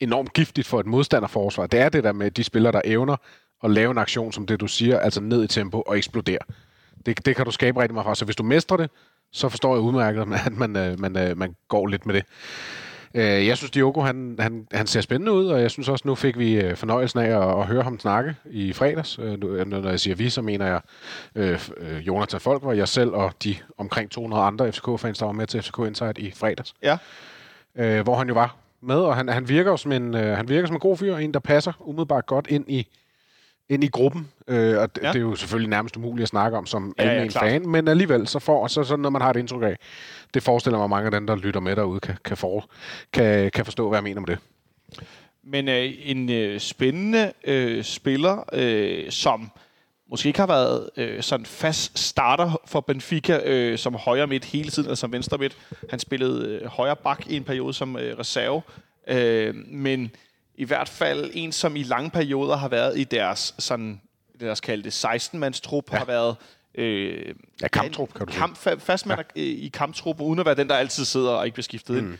enormt 0.00 0.32
giftigt 0.32 0.66
for 0.66 0.80
et 0.80 0.86
modstanderforsvar. 0.86 1.66
Det 1.66 1.80
er 1.80 1.88
det 1.88 2.04
der 2.04 2.12
med 2.12 2.30
de 2.30 2.44
spillere, 2.44 2.72
der 2.72 2.80
evner 2.84 3.16
at 3.64 3.70
lave 3.70 3.90
en 3.90 3.98
aktion, 3.98 4.32
som 4.32 4.46
det 4.46 4.60
du 4.60 4.66
siger, 4.66 4.98
altså 4.98 5.20
ned 5.20 5.44
i 5.44 5.46
tempo 5.46 5.82
og 5.86 5.98
eksplodere. 5.98 6.38
Det, 7.06 7.26
det 7.26 7.36
kan 7.36 7.44
du 7.44 7.50
skabe 7.50 7.80
rigtig 7.80 7.94
meget 7.94 8.04
fra. 8.04 8.14
Så 8.14 8.24
hvis 8.24 8.36
du 8.36 8.42
mestrer 8.42 8.76
det, 8.76 8.90
så 9.32 9.48
forstår 9.48 9.74
jeg 9.74 9.80
udmærket, 9.80 10.20
at 10.20 10.28
man, 10.56 10.76
øh, 10.76 11.00
man, 11.00 11.12
man, 11.12 11.38
man 11.38 11.56
går 11.68 11.86
lidt 11.86 12.06
med 12.06 12.14
det. 12.14 12.24
Øh, 13.14 13.46
Jeg 13.46 13.56
synes, 13.56 13.70
Diogo, 13.70 14.00
han, 14.00 14.36
han, 14.38 14.66
han 14.72 14.86
ser 14.86 15.00
spændende 15.00 15.32
ud, 15.32 15.46
og 15.46 15.60
jeg 15.60 15.70
synes 15.70 15.88
også, 15.88 16.02
nu 16.08 16.14
fik 16.14 16.38
vi 16.38 16.54
øh, 16.60 16.76
fornøjelsen 16.76 17.18
af 17.20 17.26
at, 17.52 17.60
at 17.60 17.66
høre 17.66 17.82
ham 17.82 17.98
snakke 17.98 18.34
i 18.50 18.72
fredags. 18.72 19.18
Øh, 19.22 19.40
nu- 19.40 19.64
Når 19.64 19.88
jeg 19.90 20.00
siger 20.00 20.14
vi, 20.16 20.30
så 20.30 20.42
mener 20.42 20.66
jeg 20.66 20.80
øh, 21.34 21.58
øh, 21.76 22.06
Jonathan 22.06 22.40
Folk, 22.40 22.64
var 22.64 22.72
jeg 22.72 22.88
selv 22.88 23.10
og 23.10 23.32
de 23.44 23.56
omkring 23.78 24.10
200 24.10 24.42
andre 24.42 24.72
FCK-fans, 24.72 25.18
der 25.18 25.26
var 25.26 25.32
med 25.32 25.46
til 25.46 25.62
FCK 25.62 25.78
Insight 25.78 26.18
i 26.18 26.30
fredags. 26.30 26.74
Ja. 26.82 26.96
øh, 27.78 28.02
hvor 28.02 28.16
han 28.16 28.28
jo 28.28 28.34
var 28.34 28.56
med, 28.82 28.96
og 28.96 29.16
han, 29.16 29.28
han 29.28 29.48
virker 29.48 29.70
jo 29.70 29.76
som 29.76 29.92
en, 29.92 30.14
øh, 30.14 30.36
han 30.36 30.48
virker 30.48 30.66
som 30.66 30.76
en 30.76 30.80
god 30.80 30.96
fyr, 30.96 31.16
en 31.16 31.34
der 31.34 31.40
passer 31.40 31.72
umiddelbart 31.80 32.26
godt 32.26 32.46
ind 32.50 32.64
i 32.68 32.86
ind 33.68 33.84
i 33.84 33.88
gruppen, 33.88 34.28
øh, 34.48 34.78
og 34.78 34.84
d- 34.84 35.00
Ja. 35.02 35.06
ja. 35.06 35.12
det 35.12 35.16
er 35.16 35.20
jo 35.20 35.34
selvfølgelig 35.34 35.70
nærmest 35.70 35.96
umuligt 35.96 36.22
at 36.22 36.28
snakke 36.28 36.58
om 36.58 36.66
som 36.66 36.94
Ja, 36.98 37.04
ja, 37.04 37.08
ja, 37.10 37.14
almen 37.16 37.30
klart. 37.30 37.44
fan, 37.44 37.68
men 37.68 37.88
alligevel 37.88 38.26
så 38.28 38.38
får 38.38 38.66
så 38.66 38.84
sådan 38.84 39.02
noget, 39.02 39.12
man 39.12 39.22
har 39.22 39.30
et 39.30 39.36
indtryk 39.36 39.62
af. 39.62 39.76
Det 40.34 40.42
forestiller 40.42 40.78
mig, 40.78 40.84
at 40.84 40.90
mange 40.90 41.04
af 41.06 41.10
dem, 41.10 41.26
der 41.26 41.36
lytter 41.36 41.60
med 41.60 41.76
derude, 41.76 42.00
kan, 42.00 42.14
kan, 42.24 42.36
for, 42.36 42.70
kan, 43.12 43.50
kan 43.50 43.64
forstå, 43.64 43.88
hvad 43.88 43.98
jeg 43.98 44.04
mener 44.04 44.20
med 44.20 44.28
det. 44.28 44.38
Men 45.44 45.68
øh, 45.68 45.92
en 46.02 46.30
øh, 46.30 46.60
spændende 46.60 47.32
øh, 47.44 47.84
spiller, 47.84 48.44
øh, 48.52 49.10
som 49.10 49.50
måske 50.10 50.26
ikke 50.26 50.38
har 50.40 50.46
været 50.46 50.90
øh, 50.96 51.22
sådan 51.22 51.46
fast 51.46 51.98
starter 51.98 52.60
for 52.66 52.80
Benfica 52.80 53.40
øh, 53.44 53.78
som 53.78 53.94
højre 53.94 54.26
midt 54.26 54.44
hele 54.44 54.70
tiden, 54.70 54.86
eller 54.86 54.96
som 54.96 55.12
venstre 55.12 55.38
midt. 55.38 55.56
Han 55.90 55.98
spillede 55.98 56.48
øh, 56.48 56.66
højre 56.66 56.96
bak 56.96 57.26
i 57.26 57.36
en 57.36 57.44
periode 57.44 57.74
som 57.74 57.96
øh, 57.96 58.18
reserve. 58.18 58.62
Øh, 59.08 59.54
men 59.70 60.10
i 60.54 60.64
hvert 60.64 60.88
fald 60.88 61.30
en, 61.34 61.52
som 61.52 61.76
i 61.76 61.82
lange 61.82 62.10
perioder 62.10 62.56
har 62.56 62.68
været 62.68 62.98
i 62.98 63.04
deres 63.04 63.54
sådan, 63.58 64.00
deres 64.40 64.60
kaldte 64.60 64.88
16-mands 65.08 65.60
trup, 65.60 65.92
ja. 65.92 65.98
har 65.98 66.04
været 66.04 66.36
øh, 66.74 67.34
Ja, 67.62 67.68
kamptrup, 67.68 68.14
kan 68.14 68.26
du 68.26 68.32
kamp, 68.32 68.66
fa- 68.66 68.78
fastmand 68.78 69.20
ja. 69.36 69.40
i 69.40 69.70
kamptrup, 69.74 70.20
uden 70.20 70.38
at 70.38 70.46
være 70.46 70.54
den, 70.54 70.68
der 70.68 70.74
altid 70.76 71.04
sidder 71.04 71.30
og 71.30 71.44
ikke 71.46 71.54
bliver 71.54 71.62
skiftet 71.64 72.04
mm. 72.04 72.10
ind. 72.10 72.18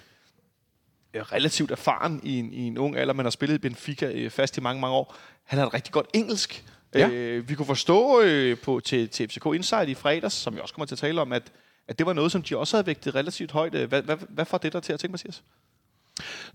Relativt 1.15 1.71
erfaren 1.71 2.21
i 2.23 2.39
en, 2.39 2.53
i 2.53 2.61
en 2.63 2.79
ung 2.79 2.97
alder, 2.97 3.15
men 3.15 3.27
har 3.27 3.31
spillet 3.31 3.55
i 3.55 3.59
Benfica 3.59 4.11
øh, 4.15 4.31
fast 4.31 4.57
i 4.57 4.61
mange, 4.61 4.81
mange 4.81 4.97
år. 4.97 5.17
Han 5.45 5.59
har 5.59 5.67
et 5.67 5.75
rigtig 5.75 5.93
godt 5.93 6.07
engelsk. 6.13 6.65
Ja. 6.95 7.09
Øh, 7.09 7.49
vi 7.49 7.55
kunne 7.55 7.67
forstå 7.67 8.21
øh, 8.21 8.59
på, 8.59 8.81
til, 8.85 9.09
til 9.09 9.29
FCK 9.29 9.47
Insight 9.55 9.89
i 9.89 9.95
fredags, 9.95 10.35
som 10.35 10.55
vi 10.55 10.61
også 10.61 10.75
kommer 10.75 10.87
til 10.87 10.95
at 10.95 10.99
tale 10.99 11.21
om, 11.21 11.33
at, 11.33 11.43
at 11.89 11.99
det 11.99 12.07
var 12.07 12.13
noget, 12.13 12.33
som 12.33 12.43
de 12.43 12.57
også 12.57 12.77
havde 12.77 12.87
vægtet 12.87 13.15
relativt 13.15 13.51
højt. 13.53 13.75
Øh, 13.75 13.89
Hvad, 13.89 14.03
hvad, 14.03 14.17
hvad 14.29 14.45
får 14.45 14.59
det 14.59 14.73
der 14.73 14.81
til 14.81 14.93
at 14.93 15.01
tænke, 15.01 15.13
Mathias? 15.13 15.43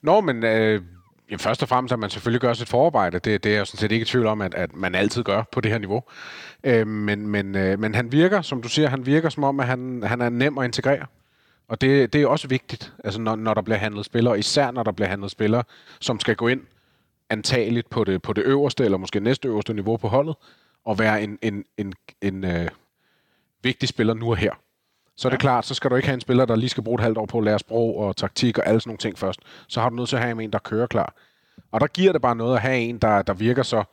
Nå, 0.01 0.21
men 0.21 0.43
øh, 0.43 0.81
ja, 1.31 1.35
først 1.35 1.63
og 1.63 1.69
fremmest, 1.69 1.93
at 1.93 1.99
man 1.99 2.09
selvfølgelig 2.09 2.41
gør 2.41 2.53
sit 2.53 2.69
forarbejde. 2.69 3.19
Det, 3.19 3.43
det 3.43 3.51
er 3.51 3.55
jeg 3.55 3.67
sådan 3.67 3.77
set 3.77 3.91
ikke 3.91 4.03
i 4.03 4.05
tvivl 4.05 4.27
om, 4.27 4.41
at, 4.41 4.53
at 4.53 4.75
man 4.75 4.95
altid 4.95 5.23
gør 5.23 5.43
på 5.51 5.61
det 5.61 5.71
her 5.71 5.77
niveau. 5.77 6.03
Øh, 6.63 6.87
men, 6.87 7.27
men, 7.27 7.55
øh, 7.55 7.79
men 7.79 7.95
han 7.95 8.11
virker, 8.11 8.41
som 8.41 8.61
du 8.61 8.69
siger, 8.69 8.89
han 8.89 9.05
virker 9.05 9.29
som 9.29 9.43
om, 9.43 9.59
at 9.59 9.67
han, 9.67 10.03
han 10.03 10.21
er 10.21 10.29
nem 10.29 10.57
at 10.57 10.65
integrere. 10.65 11.05
Og 11.67 11.81
det, 11.81 12.13
det 12.13 12.21
er 12.21 12.27
også 12.27 12.47
vigtigt, 12.47 12.93
altså 13.03 13.21
når, 13.21 13.35
når 13.35 13.53
der 13.53 13.61
bliver 13.61 13.77
handlet 13.77 14.05
spillere, 14.05 14.39
især 14.39 14.71
når 14.71 14.83
der 14.83 14.91
bliver 14.91 15.07
handlet 15.07 15.31
spillere, 15.31 15.63
som 15.99 16.19
skal 16.19 16.35
gå 16.35 16.47
ind 16.47 16.61
antageligt 17.29 17.89
på 17.89 18.03
det, 18.03 18.21
på 18.21 18.33
det 18.33 18.43
øverste, 18.43 18.85
eller 18.85 18.97
måske 18.97 19.19
næste 19.19 19.47
øverste 19.47 19.73
niveau 19.73 19.97
på 19.97 20.07
holdet, 20.07 20.35
og 20.85 20.99
være 20.99 21.23
en, 21.23 21.39
en, 21.41 21.65
en, 21.77 21.93
en 22.21 22.43
øh, 22.43 22.67
vigtig 23.63 23.89
spiller 23.89 24.13
nu 24.13 24.29
og 24.29 24.37
her. 24.37 24.51
Så 25.19 25.27
er 25.27 25.29
det 25.29 25.39
klart, 25.39 25.65
så 25.65 25.73
skal 25.73 25.91
du 25.91 25.95
ikke 25.95 26.07
have 26.07 26.13
en 26.13 26.21
spiller, 26.21 26.45
der 26.45 26.55
lige 26.55 26.69
skal 26.69 26.83
bruge 26.83 26.95
et 26.95 27.01
halvt 27.01 27.17
år 27.17 27.25
på 27.25 27.37
at 27.37 27.43
lære 27.43 27.59
sprog 27.59 27.97
og 27.97 28.15
taktik 28.15 28.57
og 28.57 28.67
alle 28.67 28.81
sådan 28.81 28.89
nogle 28.89 28.97
ting 28.97 29.19
først. 29.19 29.39
Så 29.67 29.81
har 29.81 29.89
du 29.89 29.95
nødt 29.95 30.09
til 30.09 30.15
at 30.15 30.21
have 30.21 30.43
en, 30.43 30.51
der 30.51 30.59
kører 30.59 30.87
klar. 30.87 31.13
Og 31.71 31.81
der 31.81 31.87
giver 31.87 32.11
det 32.11 32.21
bare 32.21 32.35
noget 32.35 32.55
at 32.55 32.61
have 32.61 32.77
en, 32.77 32.97
der, 32.97 33.21
der 33.21 33.33
virker 33.33 33.63
så 33.63 33.83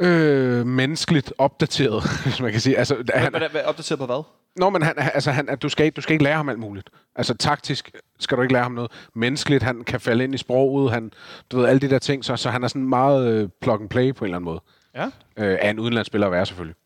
øh, 0.00 0.66
menneskeligt 0.66 1.32
opdateret, 1.38 2.02
hvis 2.24 2.40
man 2.40 2.52
kan 2.52 2.60
sige. 2.60 2.78
Altså, 2.78 2.94
han, 3.14 3.30
Hvad, 3.30 3.40
hvad, 3.40 3.48
hvad, 3.50 3.62
opdateret 3.64 3.98
på 3.98 4.06
hvad? 4.06 4.22
Nå, 4.56 4.70
men 4.70 4.82
han, 4.82 4.94
altså, 4.96 5.30
han, 5.30 5.48
at 5.48 5.62
du, 5.62 5.68
skal, 5.68 5.90
du 5.90 6.00
skal 6.00 6.12
ikke 6.12 6.24
lære 6.24 6.36
ham 6.36 6.48
alt 6.48 6.58
muligt. 6.58 6.90
Altså 7.16 7.34
taktisk 7.34 7.90
skal 8.18 8.36
du 8.36 8.42
ikke 8.42 8.52
lære 8.52 8.62
ham 8.62 8.72
noget. 8.72 8.90
Menneskeligt, 9.14 9.62
han 9.62 9.84
kan 9.84 10.00
falde 10.00 10.24
ind 10.24 10.34
i 10.34 10.38
sproget, 10.38 10.92
han, 10.92 11.12
du 11.50 11.58
ved, 11.58 11.66
alle 11.66 11.80
de 11.80 11.90
der 11.90 11.98
ting, 11.98 12.24
så, 12.24 12.36
så 12.36 12.50
han 12.50 12.64
er 12.64 12.68
sådan 12.68 12.88
meget 12.88 13.32
øh, 13.32 13.48
plug 13.60 13.80
and 13.80 13.88
play 13.88 14.14
på 14.14 14.24
en 14.24 14.26
eller 14.26 14.36
anden 14.36 14.44
måde. 14.44 14.60
Ja. 14.94 15.04
Øh, 15.36 15.58
af 15.60 15.70
en 15.70 15.78
udenlandsspiller 15.78 16.26
at 16.26 16.32
være 16.32 16.46
selvfølgelig. 16.46 16.76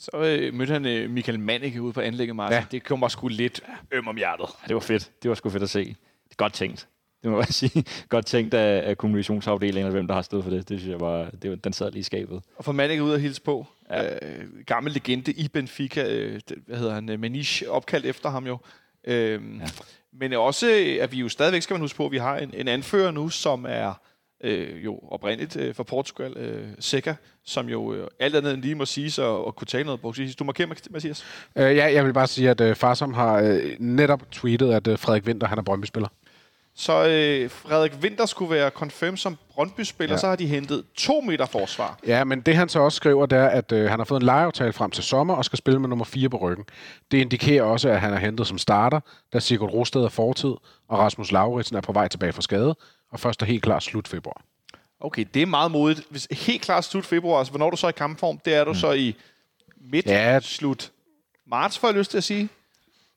Så 0.00 0.10
øh, 0.14 0.54
mødte 0.54 0.72
han 0.72 0.86
øh, 0.86 1.10
Michael 1.10 1.40
Mannicke 1.40 1.82
ude 1.82 1.92
på 1.92 2.00
anlægget, 2.00 2.36
Martin. 2.36 2.58
Ja. 2.58 2.64
Det 2.70 2.84
kommer 2.84 3.08
sgu 3.08 3.28
lidt 3.28 3.60
øm 3.90 4.08
om 4.08 4.16
hjertet. 4.16 4.46
Ja, 4.62 4.68
det 4.68 4.74
var 4.74 4.80
fedt. 4.80 5.10
Det 5.22 5.28
var 5.28 5.34
sgu 5.34 5.50
fedt 5.50 5.62
at 5.62 5.70
se. 5.70 5.84
Det 5.84 6.30
er 6.30 6.36
godt 6.36 6.52
tænkt. 6.52 6.88
Det 7.22 7.30
må 7.30 7.38
jeg 7.38 7.46
sige. 7.62 7.84
Godt 8.08 8.26
tænkt 8.26 8.54
af, 8.54 8.88
af 8.90 8.98
kommunikationsafdelingen, 8.98 9.86
og 9.86 9.92
hvem 9.92 10.06
der 10.06 10.14
har 10.14 10.22
stået 10.22 10.44
for 10.44 10.50
det. 10.50 10.68
Det 10.68 10.80
synes 10.80 10.90
jeg 10.90 11.00
var, 11.00 11.30
det 11.42 11.50
var 11.50 11.56
den 11.56 11.72
sad 11.72 11.90
lige 11.90 12.00
i 12.00 12.02
skabet. 12.02 12.42
Og 12.56 12.64
få 12.64 12.72
Mannicke 12.72 13.04
ud 13.04 13.12
og 13.12 13.20
hilse 13.20 13.42
på. 13.42 13.66
Ja. 13.90 14.14
Øh, 14.26 14.44
gammel 14.66 14.92
legende 14.92 15.32
i 15.32 15.48
Benfica. 15.48 16.08
Øh, 16.08 16.40
hvad 16.66 16.76
hedder 16.76 16.94
han? 16.94 17.10
Øh, 17.10 17.20
Manish, 17.20 17.62
opkaldt 17.68 18.06
efter 18.06 18.30
ham 18.30 18.46
jo. 18.46 18.58
Øh, 19.04 19.40
ja. 19.60 19.66
Men 20.12 20.32
også, 20.32 20.70
øh, 20.70 21.02
at 21.02 21.12
vi 21.12 21.16
jo 21.16 21.28
stadigvæk 21.28 21.62
skal 21.62 21.74
man 21.74 21.80
huske 21.80 21.96
på, 21.96 22.06
at 22.06 22.12
vi 22.12 22.18
har 22.18 22.38
en, 22.38 22.54
en 22.54 22.68
anfører 22.68 23.10
nu, 23.10 23.28
som 23.28 23.66
er 23.68 24.00
øh, 24.44 24.84
jo 24.84 24.98
oprindeligt 25.10 25.56
øh, 25.56 25.74
fra 25.74 25.82
Portugal, 25.82 26.36
øh, 26.36 26.68
Seca, 26.78 27.14
som 27.44 27.68
jo 27.68 27.94
øh, 27.94 28.08
alt 28.18 28.36
andet 28.36 28.54
end 28.54 28.62
lige 28.62 28.74
må 28.74 28.86
sige 28.86 29.10
sig 29.10 29.24
og, 29.24 29.46
og 29.46 29.56
kunne 29.56 29.66
tale 29.66 29.84
noget 29.84 30.00
portugisisk. 30.00 30.38
Du 30.38 30.44
markerer, 30.44 30.68
Mathias? 30.90 31.24
Øh, 31.56 31.76
ja, 31.76 31.92
jeg 31.92 32.04
vil 32.04 32.12
bare 32.12 32.26
sige, 32.26 32.50
at 32.50 32.60
øh, 32.60 32.76
Farsom 32.76 33.14
har 33.14 33.40
øh, 33.40 33.76
netop 33.78 34.30
tweetet, 34.30 34.72
at 34.72 34.86
øh, 34.86 34.98
Frederik 34.98 35.26
Winter, 35.26 35.46
han 35.46 35.58
er 35.58 35.62
Brøndby-spiller. 35.62 36.08
Så 36.74 36.92
øh, 36.92 37.50
Frederik 37.50 37.92
Winter 38.02 38.26
skulle 38.26 38.50
være 38.54 38.70
confirmed 38.70 39.16
som 39.18 39.36
Brøndby-spiller, 39.54 40.14
ja. 40.14 40.18
Så 40.18 40.26
har 40.26 40.36
de 40.36 40.46
hentet 40.46 40.84
to 40.96 41.20
meter 41.20 41.46
forsvar. 41.46 41.98
Ja, 42.06 42.24
men 42.24 42.40
det 42.40 42.56
han 42.56 42.68
så 42.68 42.80
også 42.80 42.96
skriver, 42.96 43.26
det 43.26 43.38
er, 43.38 43.46
at 43.46 43.72
øh, 43.72 43.90
han 43.90 44.00
har 44.00 44.04
fået 44.04 44.20
en 44.20 44.26
lejeaftale 44.26 44.72
frem 44.72 44.90
til 44.90 45.04
sommer 45.04 45.34
og 45.34 45.44
skal 45.44 45.56
spille 45.56 45.80
med 45.80 45.88
nummer 45.88 46.04
4 46.04 46.28
på 46.28 46.36
ryggen. 46.36 46.64
Det 47.10 47.18
indikerer 47.18 47.62
også, 47.62 47.88
at 47.88 48.00
han 48.00 48.12
er 48.12 48.18
hentet 48.18 48.46
som 48.46 48.58
starter, 48.58 49.00
da 49.32 49.38
Sigurd 49.38 49.70
Rosted 49.70 50.00
er 50.00 50.08
fortid, 50.08 50.54
og 50.88 50.98
Rasmus 50.98 51.32
Lauritsen 51.32 51.76
er 51.76 51.80
på 51.80 51.92
vej 51.92 52.08
tilbage 52.08 52.32
fra 52.32 52.42
skade, 52.42 52.74
og 53.12 53.20
først 53.20 53.42
er 53.42 53.46
helt 53.46 53.62
klar 53.62 53.78
slut 53.78 54.08
februar. 54.08 54.42
Okay, 55.00 55.24
det 55.34 55.42
er 55.42 55.46
meget 55.46 55.70
modigt. 55.70 56.06
Hvis 56.10 56.28
helt 56.30 56.62
klart 56.62 56.84
slut 56.84 57.06
februar, 57.06 57.38
altså 57.38 57.50
hvornår 57.50 57.66
er 57.66 57.70
du 57.70 57.76
så 57.76 57.88
i 57.88 57.92
kampform? 57.92 58.38
Det 58.44 58.54
er 58.54 58.64
du 58.64 58.70
mm. 58.70 58.74
så 58.78 58.92
i 58.92 59.16
midt, 59.80 60.06
ja. 60.06 60.40
Slut 60.40 60.90
marts, 61.46 61.78
får 61.78 61.88
jeg 61.88 61.96
lyst 61.96 62.10
til 62.10 62.18
at 62.18 62.24
sige. 62.24 62.48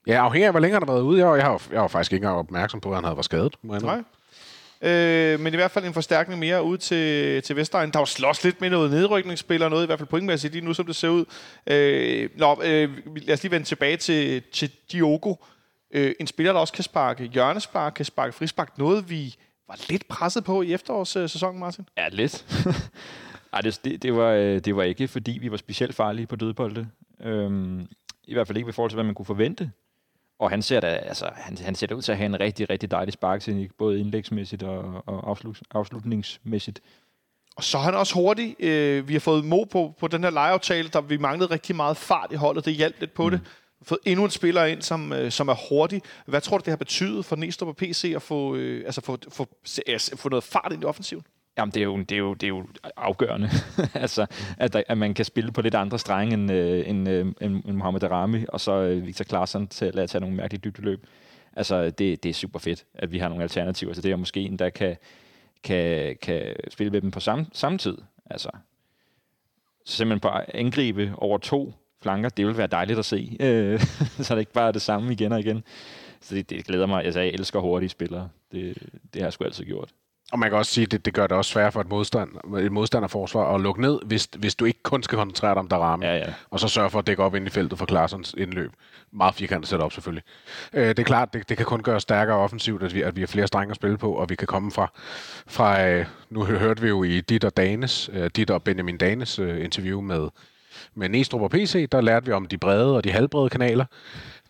Ja, 0.07 0.13
afhængig 0.25 0.45
af, 0.45 0.53
hvor 0.53 0.59
længe 0.59 0.73
han 0.73 0.81
har 0.87 0.93
været 0.93 1.03
ude. 1.03 1.19
Jeg, 1.19 1.27
var- 1.27 1.35
jeg, 1.35 1.45
har, 1.45 1.51
jo- 1.51 1.59
jeg 1.71 1.81
var 1.81 1.87
faktisk 1.87 2.13
ikke 2.13 2.23
engang 2.23 2.39
opmærksom 2.39 2.81
på, 2.81 2.89
at 2.89 2.95
han 2.95 3.03
havde 3.03 3.15
været 3.15 3.25
skadet. 3.25 3.55
Må 3.61 3.77
Nej. 3.79 4.03
Øh, 4.81 5.39
men 5.39 5.53
i 5.53 5.55
hvert 5.55 5.71
fald 5.71 5.85
en 5.85 5.93
forstærkning 5.93 6.39
mere 6.39 6.63
ud 6.63 6.77
til, 6.77 7.41
til 7.43 7.55
Vestegn. 7.55 7.91
Der 7.91 7.97
var 7.99 8.05
slås 8.05 8.43
lidt 8.43 8.61
med 8.61 8.69
noget 8.69 8.91
nedrykningsspiller, 8.91 9.69
noget 9.69 9.83
i 9.83 9.85
hvert 9.85 9.99
fald 9.99 10.09
pointmæssigt 10.09 10.53
lige 10.53 10.65
nu, 10.65 10.73
som 10.73 10.85
det 10.85 10.95
ser 10.95 11.09
ud. 11.09 11.25
Øh, 11.67 12.29
nå, 12.35 12.61
øh, 12.63 12.97
lad 13.15 13.33
os 13.33 13.43
lige 13.43 13.51
vende 13.51 13.65
tilbage 13.67 13.97
til, 13.97 14.43
til 14.53 14.71
Diogo. 14.91 15.35
Øh, 15.91 16.15
en 16.19 16.27
spiller, 16.27 16.53
der 16.53 16.59
også 16.59 16.73
kan 16.73 16.83
sparke 16.83 17.23
hjørnespark, 17.23 17.93
kan 17.95 18.05
sparke 18.05 18.33
frispark. 18.33 18.77
Noget, 18.77 19.09
vi 19.09 19.35
var 19.67 19.85
lidt 19.89 20.07
presset 20.07 20.43
på 20.43 20.61
i 20.61 20.73
efterårssæsonen, 20.73 21.59
Martin. 21.59 21.87
Ja, 21.97 22.09
lidt. 22.09 22.45
Ej, 23.53 23.61
det, 23.61 23.79
det, 23.83 24.03
det, 24.03 24.15
var, 24.15 24.31
øh, 24.31 24.59
det 24.59 24.75
var 24.75 24.83
ikke, 24.83 25.07
fordi 25.07 25.37
vi 25.41 25.51
var 25.51 25.57
specielt 25.57 25.95
farlige 25.95 26.27
på 26.27 26.35
dødbolde. 26.35 26.87
Øhm, 27.21 27.87
I 28.23 28.33
hvert 28.33 28.47
fald 28.47 28.57
ikke 28.57 28.69
i 28.69 28.71
forhold 28.71 28.91
til, 28.91 28.95
hvad 28.95 29.03
man 29.03 29.15
kunne 29.15 29.25
forvente. 29.25 29.71
Og 30.39 30.49
han 30.49 30.61
ser 30.61 30.79
da, 30.79 30.87
altså, 30.87 31.29
han, 31.35 31.57
han 31.57 31.75
ser 31.75 31.87
da 31.87 31.93
ud 31.95 32.01
til 32.01 32.11
at 32.11 32.17
have 32.17 32.25
en 32.25 32.39
rigtig, 32.39 32.69
rigtig 32.69 32.91
dejlig 32.91 33.13
sparkteknik, 33.13 33.73
både 33.77 33.99
indlægsmæssigt 33.99 34.63
og, 34.63 35.03
og 35.05 35.29
afslut, 35.29 35.61
afslutningsmæssigt. 35.71 36.81
Og 37.55 37.63
så 37.63 37.77
er 37.77 37.81
han 37.81 37.95
også 37.95 38.13
hurtig. 38.13 38.55
Øh, 38.59 39.07
vi 39.07 39.13
har 39.13 39.19
fået 39.19 39.45
Mo 39.45 39.63
på, 39.63 39.95
på 39.99 40.07
den 40.07 40.23
her 40.23 40.31
lejeaftale, 40.31 40.89
der 40.89 41.01
vi 41.01 41.17
manglede 41.17 41.51
rigtig 41.51 41.75
meget 41.75 41.97
fart 41.97 42.31
i 42.31 42.35
holdet. 42.35 42.65
Det 42.65 42.73
hjalp 42.73 42.99
lidt 42.99 43.13
på 43.13 43.23
mm. 43.23 43.31
det. 43.31 43.41
Fået 43.83 43.99
endnu 44.05 44.25
en 44.25 44.31
spiller 44.31 44.65
ind, 44.65 44.81
som, 44.81 45.13
øh, 45.13 45.31
som 45.31 45.47
er 45.47 45.69
hurtig. 45.69 46.01
Hvad 46.25 46.41
tror 46.41 46.57
du, 46.57 46.61
det 46.65 46.71
har 46.71 46.77
betydet 46.77 47.25
for 47.25 47.35
Næstrup 47.35 47.67
og 47.69 47.75
PC 47.75 48.13
at 48.15 48.21
få, 48.21 48.55
øh, 48.55 48.85
altså 48.85 49.01
få, 49.01 49.17
få, 49.29 49.47
altså 49.87 50.17
få 50.17 50.29
noget 50.29 50.43
fart 50.43 50.71
ind 50.73 50.83
i 50.83 50.85
offensiven? 50.85 51.23
Jamen, 51.57 51.73
det 51.73 51.79
er 51.79 51.83
jo, 51.83 51.97
det 51.97 52.11
er 52.11 52.17
jo, 52.17 52.33
det 52.33 52.43
er 52.43 52.47
jo 52.47 52.67
afgørende, 52.97 53.49
altså, 53.93 54.25
at, 54.57 54.73
der, 54.73 54.83
at 54.87 54.97
man 54.97 55.13
kan 55.13 55.25
spille 55.25 55.51
på 55.51 55.61
lidt 55.61 55.75
andre 55.75 55.99
strenge 55.99 56.33
end, 56.33 56.51
øh, 56.51 56.89
end, 56.89 57.09
øh, 57.09 57.25
end 57.41 57.63
Mohamed 57.65 58.03
Arami, 58.03 58.45
og 58.49 58.61
så 58.61 58.71
øh, 58.71 59.05
Victor 59.05 59.23
Klaarsson 59.23 59.67
til 59.67 59.85
at 59.85 59.95
lade 59.95 60.07
tage 60.07 60.19
nogle 60.19 60.35
mærkelige 60.35 60.61
dybdeløb. 60.61 61.07
Altså, 61.55 61.89
det, 61.89 62.23
det 62.23 62.29
er 62.29 62.33
super 62.33 62.59
fedt, 62.59 62.85
at 62.93 63.11
vi 63.11 63.17
har 63.17 63.29
nogle 63.29 63.43
alternativer 63.43 63.93
til 63.93 64.03
det, 64.03 64.13
og 64.13 64.19
måske 64.19 64.39
en, 64.39 64.59
der 64.59 64.69
kan, 64.69 64.95
kan, 65.63 66.17
kan 66.21 66.55
spille 66.69 66.91
med 66.91 67.01
dem 67.01 67.11
på 67.11 67.19
samme, 67.19 67.45
samme 67.53 67.77
tid. 67.77 67.97
Altså, 68.29 68.49
så 69.85 69.95
simpelthen 69.95 70.19
bare 70.19 70.55
angribe 70.55 71.13
over 71.17 71.37
to 71.37 71.73
flanker, 72.03 72.29
det 72.29 72.47
vil 72.47 72.57
være 72.57 72.67
dejligt 72.67 72.99
at 72.99 73.05
se, 73.05 73.37
øh, 73.39 73.79
så 74.25 74.35
det 74.35 74.39
ikke 74.39 74.53
bare 74.53 74.67
er 74.67 74.71
det 74.71 74.81
samme 74.81 75.11
igen 75.11 75.31
og 75.31 75.39
igen. 75.39 75.63
Så 76.21 76.35
det, 76.35 76.49
det 76.49 76.65
glæder 76.65 76.85
mig. 76.85 77.05
Altså, 77.05 77.19
jeg 77.19 77.29
elsker 77.29 77.59
hurtige 77.59 77.89
spillere. 77.89 78.29
Det, 78.51 78.77
det 79.13 79.21
har 79.21 79.25
jeg 79.25 79.33
sgu 79.33 79.43
altid 79.43 79.65
gjort. 79.65 79.89
Og 80.31 80.39
man 80.39 80.49
kan 80.49 80.57
også 80.57 80.71
sige, 80.71 80.85
at 80.85 80.91
det, 80.91 81.05
det 81.05 81.13
gør 81.13 81.27
det 81.27 81.37
også 81.37 81.51
svært 81.51 81.73
for 81.73 81.81
et, 81.81 81.89
modstand, 81.89 82.29
et 82.59 82.71
modstanderforsvar 82.71 83.55
at 83.55 83.61
lukke 83.61 83.81
ned, 83.81 83.99
hvis, 84.05 84.29
hvis 84.37 84.55
du 84.55 84.65
ikke 84.65 84.83
kun 84.83 85.03
skal 85.03 85.17
koncentrere 85.17 85.51
dig 85.51 85.59
om 85.59 85.67
Darami, 85.67 86.05
Ja, 86.05 86.15
ja. 86.15 86.33
og 86.49 86.59
så 86.59 86.67
sørge 86.67 86.89
for 86.89 86.99
at 86.99 87.07
dække 87.07 87.23
op 87.23 87.35
ind 87.35 87.47
i 87.47 87.49
feltet 87.49 87.79
for 87.79 87.85
Klarsens 87.85 88.35
indløb. 88.37 88.71
Meget 89.11 89.35
firkantet 89.35 89.69
setup 89.69 89.91
selvfølgelig. 89.91 90.23
Øh, 90.73 90.87
det 90.87 90.99
er 90.99 91.03
klart, 91.03 91.33
det, 91.33 91.49
det 91.49 91.57
kan 91.57 91.65
kun 91.65 91.83
gøre 91.83 91.95
os 91.95 92.01
stærkere 92.01 92.37
offensivt, 92.37 92.83
at 92.83 92.95
vi, 92.95 93.01
at 93.01 93.15
vi 93.15 93.21
har 93.21 93.27
flere 93.27 93.47
strenge 93.47 93.71
at 93.71 93.75
spille 93.75 93.97
på, 93.97 94.13
og 94.13 94.29
vi 94.29 94.35
kan 94.35 94.47
komme 94.47 94.71
fra, 94.71 94.91
fra 95.47 95.87
øh, 95.87 96.05
nu 96.29 96.43
hørte 96.43 96.81
vi 96.81 96.87
jo 96.87 97.03
i 97.03 97.21
dit 97.21 97.43
og 97.43 97.57
Danes, 97.57 98.09
øh, 98.13 98.29
dit 98.35 98.49
og 98.49 98.63
Benjamin 98.63 98.97
Danes 98.97 99.39
øh, 99.39 99.63
interview 99.63 100.01
med, 100.01 100.29
med 100.95 101.09
Næstrup 101.09 101.41
og 101.41 101.51
PC, 101.51 101.89
der 101.89 102.01
lærte 102.01 102.25
vi 102.25 102.31
om 102.31 102.45
de 102.45 102.57
brede 102.57 102.95
og 102.95 103.03
de 103.03 103.11
halvbrede 103.11 103.49
kanaler. 103.49 103.85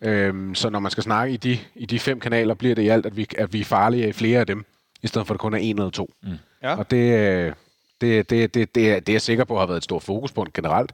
Øhm, 0.02 0.54
så 0.54 0.70
når 0.70 0.78
man 0.78 0.90
skal 0.90 1.02
snakke 1.02 1.34
i 1.34 1.36
de, 1.36 1.58
i 1.74 1.86
de 1.86 1.98
fem 1.98 2.20
kanaler, 2.20 2.54
bliver 2.54 2.74
det 2.74 2.82
i 2.82 2.88
alt, 2.88 3.06
at 3.06 3.16
vi, 3.16 3.26
at 3.38 3.52
vi 3.52 3.60
er 3.60 3.64
farlige 3.64 4.08
i 4.08 4.12
flere 4.12 4.40
af 4.40 4.46
dem, 4.46 4.64
i 5.02 5.06
stedet 5.06 5.26
for 5.26 5.34
at 5.34 5.38
det 5.38 5.40
kun 5.40 5.54
er 5.54 5.58
en 5.58 5.78
eller 5.78 5.90
to. 5.90 6.10
Mm. 6.22 6.30
Ja. 6.62 6.76
Og 6.76 6.90
det, 6.90 7.18
øh, 7.18 7.52
det, 8.00 8.30
det, 8.30 8.54
det, 8.54 8.74
det, 8.74 8.90
er, 8.90 9.00
det 9.00 9.08
er 9.08 9.14
jeg 9.14 9.22
sikker 9.22 9.44
på 9.44 9.58
har 9.58 9.66
været 9.66 9.76
et 9.76 9.84
stort 9.84 10.02
fokuspunkt 10.02 10.52
generelt. 10.52 10.92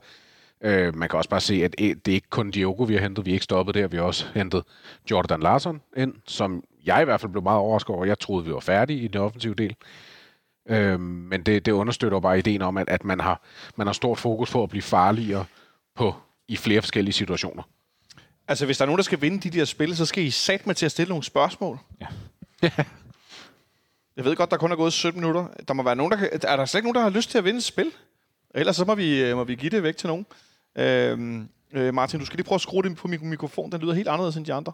Øh, 0.63 0.97
man 0.97 1.09
kan 1.09 1.17
også 1.17 1.31
bare 1.31 1.41
se, 1.41 1.65
at 1.65 1.75
eh, 1.79 1.95
det 2.05 2.09
er 2.09 2.15
ikke 2.15 2.31
kun 2.31 2.51
Diogo, 2.51 2.83
vi 2.83 2.95
har 2.95 3.01
hentet. 3.01 3.27
Vi 3.27 3.31
er 3.31 3.35
ikke 3.35 3.45
stoppet 3.45 3.75
der. 3.75 3.87
Vi 3.87 3.97
har 3.97 4.05
også 4.05 4.27
hentet 4.35 4.63
Jordan 5.11 5.41
Larson 5.41 5.81
ind, 5.97 6.15
som 6.27 6.65
jeg 6.85 7.03
i 7.03 7.05
hvert 7.05 7.21
fald 7.21 7.33
blev 7.33 7.43
meget 7.43 7.59
overrasket 7.59 7.97
over. 7.97 8.05
Jeg 8.05 8.19
troede, 8.19 8.45
vi 8.45 8.53
var 8.53 8.61
færdige 8.61 9.01
i 9.01 9.09
den 9.09 9.21
offensive 9.21 9.55
del. 9.55 9.77
Øh, 10.71 11.01
men 11.01 11.43
det, 11.43 11.67
det 11.67 11.73
understøtter 11.73 12.21
bare 12.21 12.39
ideen 12.39 12.63
om, 12.63 12.77
at, 12.77 12.89
at 12.89 13.05
man, 13.05 13.21
har, 13.21 13.43
man 13.77 13.87
har 13.87 13.95
stort 13.95 14.19
fokus 14.19 14.51
på 14.51 14.63
at 14.63 14.71
blive 14.71 14.83
farligere 14.83 15.45
på, 15.97 16.15
i 16.49 16.57
flere 16.57 16.83
forskellige 16.83 17.13
situationer. 17.13 17.63
Altså, 18.49 18.67
hvis 18.67 18.79
der 18.79 18.85
er 18.85 18.87
nogen, 18.87 18.99
der 18.99 19.03
skal 19.03 19.21
vinde 19.21 19.51
de 19.51 19.59
der 19.59 19.65
spil, 19.65 19.97
så 19.97 20.07
skal 20.07 20.25
I 20.25 20.31
sat 20.31 20.67
med 20.67 20.75
til 20.75 20.87
at 20.87 20.93
stille 20.93 21.09
nogle 21.09 21.25
spørgsmål. 21.25 21.79
Ja. 22.01 22.07
Jeg 24.17 24.25
ved 24.25 24.37
godt, 24.37 24.51
der 24.51 24.57
kun 24.57 24.73
er 24.73 24.77
gået 24.77 24.93
17 24.93 25.21
minutter. 25.21 25.47
Der 25.69 25.75
må 25.75 25.83
være 25.83 25.97
nogen, 25.97 26.13
der 26.13 26.19
kan, 26.19 26.29
er 26.43 26.57
der 26.57 26.65
slet 26.65 26.79
ikke 26.79 26.87
nogen, 26.87 26.95
der 26.95 27.11
har 27.11 27.11
lyst 27.11 27.31
til 27.31 27.39
at 27.39 27.45
vinde 27.45 27.59
et 27.59 27.65
spil? 27.65 27.93
Ellers 28.55 28.77
så 28.77 28.85
må 28.85 28.95
vi, 28.95 29.23
øh, 29.23 29.37
må 29.37 29.45
vi 29.45 29.55
give 29.55 29.71
det 29.71 29.83
væk 29.83 29.97
til 29.97 30.07
nogen. 30.07 30.27
Øhm, 30.79 31.49
øh, 31.73 31.95
Martin, 31.95 32.21
du 32.21 32.27
skal 32.27 32.37
lige 32.37 32.47
prøve 32.47 32.57
at 32.57 32.61
skrue 32.61 32.83
det 32.83 32.97
på 32.97 33.09
min 33.09 33.29
mikrofon. 33.31 33.73
Den 33.73 33.81
lyder 33.81 33.95
helt 33.95 34.09
anderledes 34.09 34.37
end 34.37 34.47
de 34.47 34.53
andre. 34.53 34.73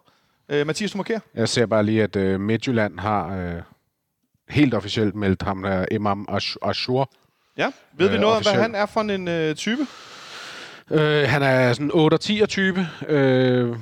Øh, 0.48 0.66
Mathias, 0.66 0.92
du 0.92 0.98
markerer. 0.98 1.20
Jeg 1.34 1.48
ser 1.48 1.66
bare 1.66 1.84
lige, 1.84 2.02
at 2.02 2.16
øh, 2.16 2.40
Midtjylland 2.40 2.98
har 2.98 3.36
øh, 3.36 3.62
helt 4.48 4.74
officielt 4.74 5.14
meldt 5.14 5.42
ham 5.42 5.62
der 5.62 5.86
Imam 5.90 6.26
Ash- 6.30 6.56
Ashur. 6.62 7.10
Ja. 7.56 7.70
Ved 7.96 8.08
vi 8.08 8.14
Øh, 8.14 8.20
noget 8.20 8.36
om, 8.36 8.42
hvad 8.42 8.52
han 8.62 8.74
er 8.74 8.86
for 8.86 9.00
en 9.00 9.28
øh, 9.28 9.54
type? 9.54 9.86
Øh, 10.90 11.28
han 11.28 11.42
er 11.42 11.72
sådan 11.72 11.90
8 11.94 12.18
10 12.18 12.46
type. 12.46 12.88
Øh, 13.08 13.76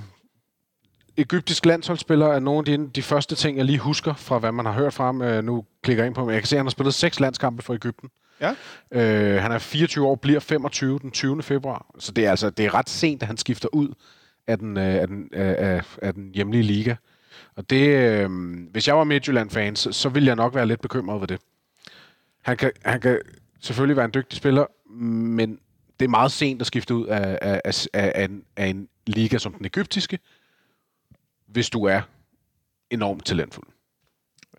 Ægyptisk 1.19 1.67
landsholdsspiller 1.67 2.27
er 2.27 2.39
nogle 2.39 2.59
af 2.73 2.79
de, 2.79 2.91
de 2.95 3.03
første 3.03 3.35
ting, 3.35 3.57
jeg 3.57 3.65
lige 3.65 3.79
husker 3.79 4.15
fra, 4.15 4.39
hvad 4.39 4.53
man 4.53 4.67
har 4.67 4.73
hørt 4.73 4.93
fra 4.95 5.05
ham. 5.05 5.23
Øh, 5.23 5.45
nu 5.45 5.65
klikker 5.83 6.03
jeg 6.03 6.07
ind 6.07 6.15
på 6.15 6.21
ham. 6.21 6.31
Jeg 6.31 6.41
kan 6.41 6.47
se, 6.47 6.57
at 6.57 6.59
han 6.59 6.67
har 6.67 6.71
spillet 6.71 6.95
seks 6.95 7.21
landskampe 7.21 7.63
for 7.63 7.75
Ægypten. 7.75 8.09
Ja. 8.41 8.55
Øh, 8.91 9.43
han 9.43 9.53
er 9.53 9.59
24 9.59 10.07
år, 10.07 10.15
bliver 10.15 10.41
25 10.41 10.99
den 10.99 11.11
20. 11.11 11.43
februar. 11.43 11.87
Så 11.99 12.13
det 12.13 12.27
er 12.27 12.31
altså 12.31 12.51
det 12.51 12.67
er 12.67 12.75
ret 12.75 12.91
sent, 12.91 13.23
at 13.23 13.27
han 13.27 13.37
skifter 13.37 13.69
ud 13.73 13.89
af 14.47 14.59
den, 14.59 14.77
øh, 14.77 14.95
af 14.95 15.09
den, 15.09 15.29
af, 15.33 15.75
af, 15.77 15.83
af 16.03 16.15
den 16.15 16.31
hjemlige 16.35 16.63
liga. 16.63 16.95
Og 17.57 17.71
det, 17.71 17.89
øh, 17.89 18.31
hvis 18.71 18.89
jeg 18.89 18.97
var 18.97 19.05
Midtjylland-fan, 19.05 19.77
så, 19.77 19.93
så 19.93 20.09
ville 20.09 20.27
jeg 20.27 20.37
nok 20.37 20.55
være 20.55 20.67
lidt 20.67 20.81
bekymret 20.81 21.21
ved 21.21 21.29
det. 21.29 21.41
Han 22.43 22.57
kan, 22.57 22.73
han 22.85 23.01
kan 23.01 23.21
selvfølgelig 23.61 23.97
være 23.97 24.05
en 24.05 24.15
dygtig 24.15 24.37
spiller, 24.37 24.67
men 24.97 25.59
det 26.01 26.05
er 26.05 26.11
meget 26.11 26.33
sent 26.33 26.61
at 26.61 26.67
skifte 26.67 26.95
ud 26.95 27.07
af, 27.07 27.39
af, 27.43 27.61
af, 27.65 28.13
af, 28.15 28.25
en, 28.25 28.45
af 28.57 28.67
en 28.67 28.89
liga 29.07 29.39
som 29.39 29.55
den 29.55 29.67
egyptiske, 29.67 30.19
hvis 31.47 31.71
du 31.71 31.85
er 31.85 32.01
enormt 32.91 33.25
talentfuld. 33.25 33.67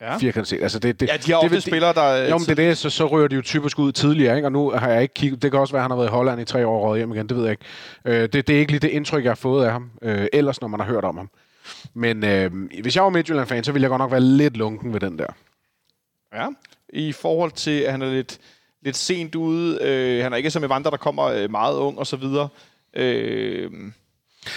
Ja. 0.02 0.18
Firkantet 0.18 0.50
set. 0.50 0.62
Altså 0.62 0.80
det, 0.80 1.00
det, 1.00 1.10
Ja, 1.10 1.18
de 1.18 1.32
har 1.32 1.40
ofte 1.40 1.56
det, 1.56 1.64
spillere, 1.64 1.94
der... 1.94 2.30
jo, 2.30 2.38
men 2.38 2.46
det 2.46 2.50
er 2.50 2.56
det, 2.56 2.78
så, 2.78 2.90
så 2.90 3.08
rører 3.08 3.28
de 3.28 3.36
jo 3.36 3.42
typisk 3.42 3.80
ud 3.80 3.92
tidligere, 3.92 4.36
ikke? 4.36 4.48
og 4.48 4.52
nu 4.52 4.70
har 4.70 4.90
jeg 4.90 5.02
ikke 5.02 5.14
kigget, 5.14 5.42
det 5.42 5.52
kan 5.52 5.60
også 5.60 5.74
være, 5.74 5.80
at 5.80 5.84
han 5.84 5.92
har 5.92 5.98
været 5.98 6.08
i 6.08 6.12
Holland 6.12 6.42
i 6.42 6.46
tre 6.46 6.68
år 6.68 6.90
og 6.90 6.98
hjem 6.98 7.14
igen, 7.14 7.30
det 7.30 7.38
ved 7.38 7.44
jeg 7.44 7.52
ikke. 7.52 7.66
Øh, 8.06 8.22
det, 8.34 8.48
det 8.48 8.50
er 8.50 8.60
ikke 8.60 8.72
lige 8.72 8.80
det 8.80 8.90
indtryk, 8.90 9.24
jeg 9.24 9.30
har 9.30 9.36
fået 9.36 9.66
af 9.66 9.72
ham, 9.72 9.92
øh, 10.02 10.28
ellers 10.34 10.62
når 10.62 10.68
man 10.68 10.80
har 10.80 10.88
hørt 10.88 11.04
om 11.04 11.18
ham. 11.18 11.30
Men 11.94 12.24
øh, 12.24 12.52
hvis 12.82 12.96
jeg 12.96 13.04
var 13.04 13.10
Midtjylland-fan, 13.10 13.64
så 13.64 13.72
ville 13.72 13.84
jeg 13.84 13.90
godt 13.90 14.00
nok 14.00 14.12
være 14.12 14.22
lidt 14.22 14.58
lunken 14.58 14.94
ved 14.94 15.00
den 15.00 15.20
der. 15.20 15.28
Ja. 16.34 16.48
I 16.90 17.12
forhold 17.12 17.52
til, 17.52 17.80
at 17.80 17.92
han 17.92 18.02
er 18.02 18.10
lidt, 18.10 18.40
lidt 18.82 18.96
sent 18.96 19.36
ude. 19.36 19.80
Øh, 19.82 20.24
han 20.24 20.34
er 20.34 20.38
ikke 20.38 20.52
som 20.52 20.64
Evander, 20.64 20.90
der 20.90 20.98
kommer 20.98 21.24
øh, 21.24 21.52
meget 21.52 21.78
ung 21.78 22.00
og 22.00 22.08
så 22.08 22.16
videre. 22.16 22.48
Øh, 22.94 23.72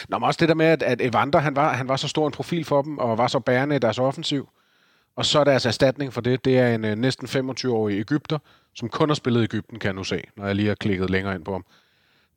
Nå, 0.09 0.18
men 0.18 0.27
også 0.27 0.38
det 0.40 0.49
der 0.49 0.55
med, 0.55 0.66
at, 0.66 0.83
at 0.83 1.01
Evander, 1.01 1.38
han 1.38 1.57
var, 1.57 1.73
han 1.73 1.88
var 1.88 1.97
så 1.97 2.09
stor 2.09 2.27
en 2.27 2.33
profil 2.33 2.64
for 2.64 2.83
dem, 2.83 2.99
og 2.99 3.18
var 3.18 3.27
så 3.27 3.38
bærende 3.38 3.77
i 3.77 3.79
deres 3.79 3.99
offensiv. 3.99 4.49
Og 5.16 5.27
så 5.27 5.40
er 5.40 5.44
deres 5.44 5.66
erstatning 5.66 6.12
for 6.12 6.21
det, 6.21 6.44
det 6.44 6.59
er 6.59 6.75
en 6.75 6.85
øh, 6.85 6.97
næsten 6.97 7.27
25-årig 7.27 8.01
Ægypter, 8.01 8.38
som 8.75 8.88
kun 8.88 9.09
har 9.09 9.14
spillet 9.14 9.40
i 9.40 9.44
Ægypten, 9.44 9.79
kan 9.79 9.88
jeg 9.88 9.94
nu 9.94 10.05
se, 10.05 10.23
når 10.37 10.47
jeg 10.47 10.55
lige 10.55 10.68
har 10.68 10.75
klikket 10.75 11.11
længere 11.11 11.35
ind 11.35 11.44
på 11.44 11.53
ham. 11.53 11.64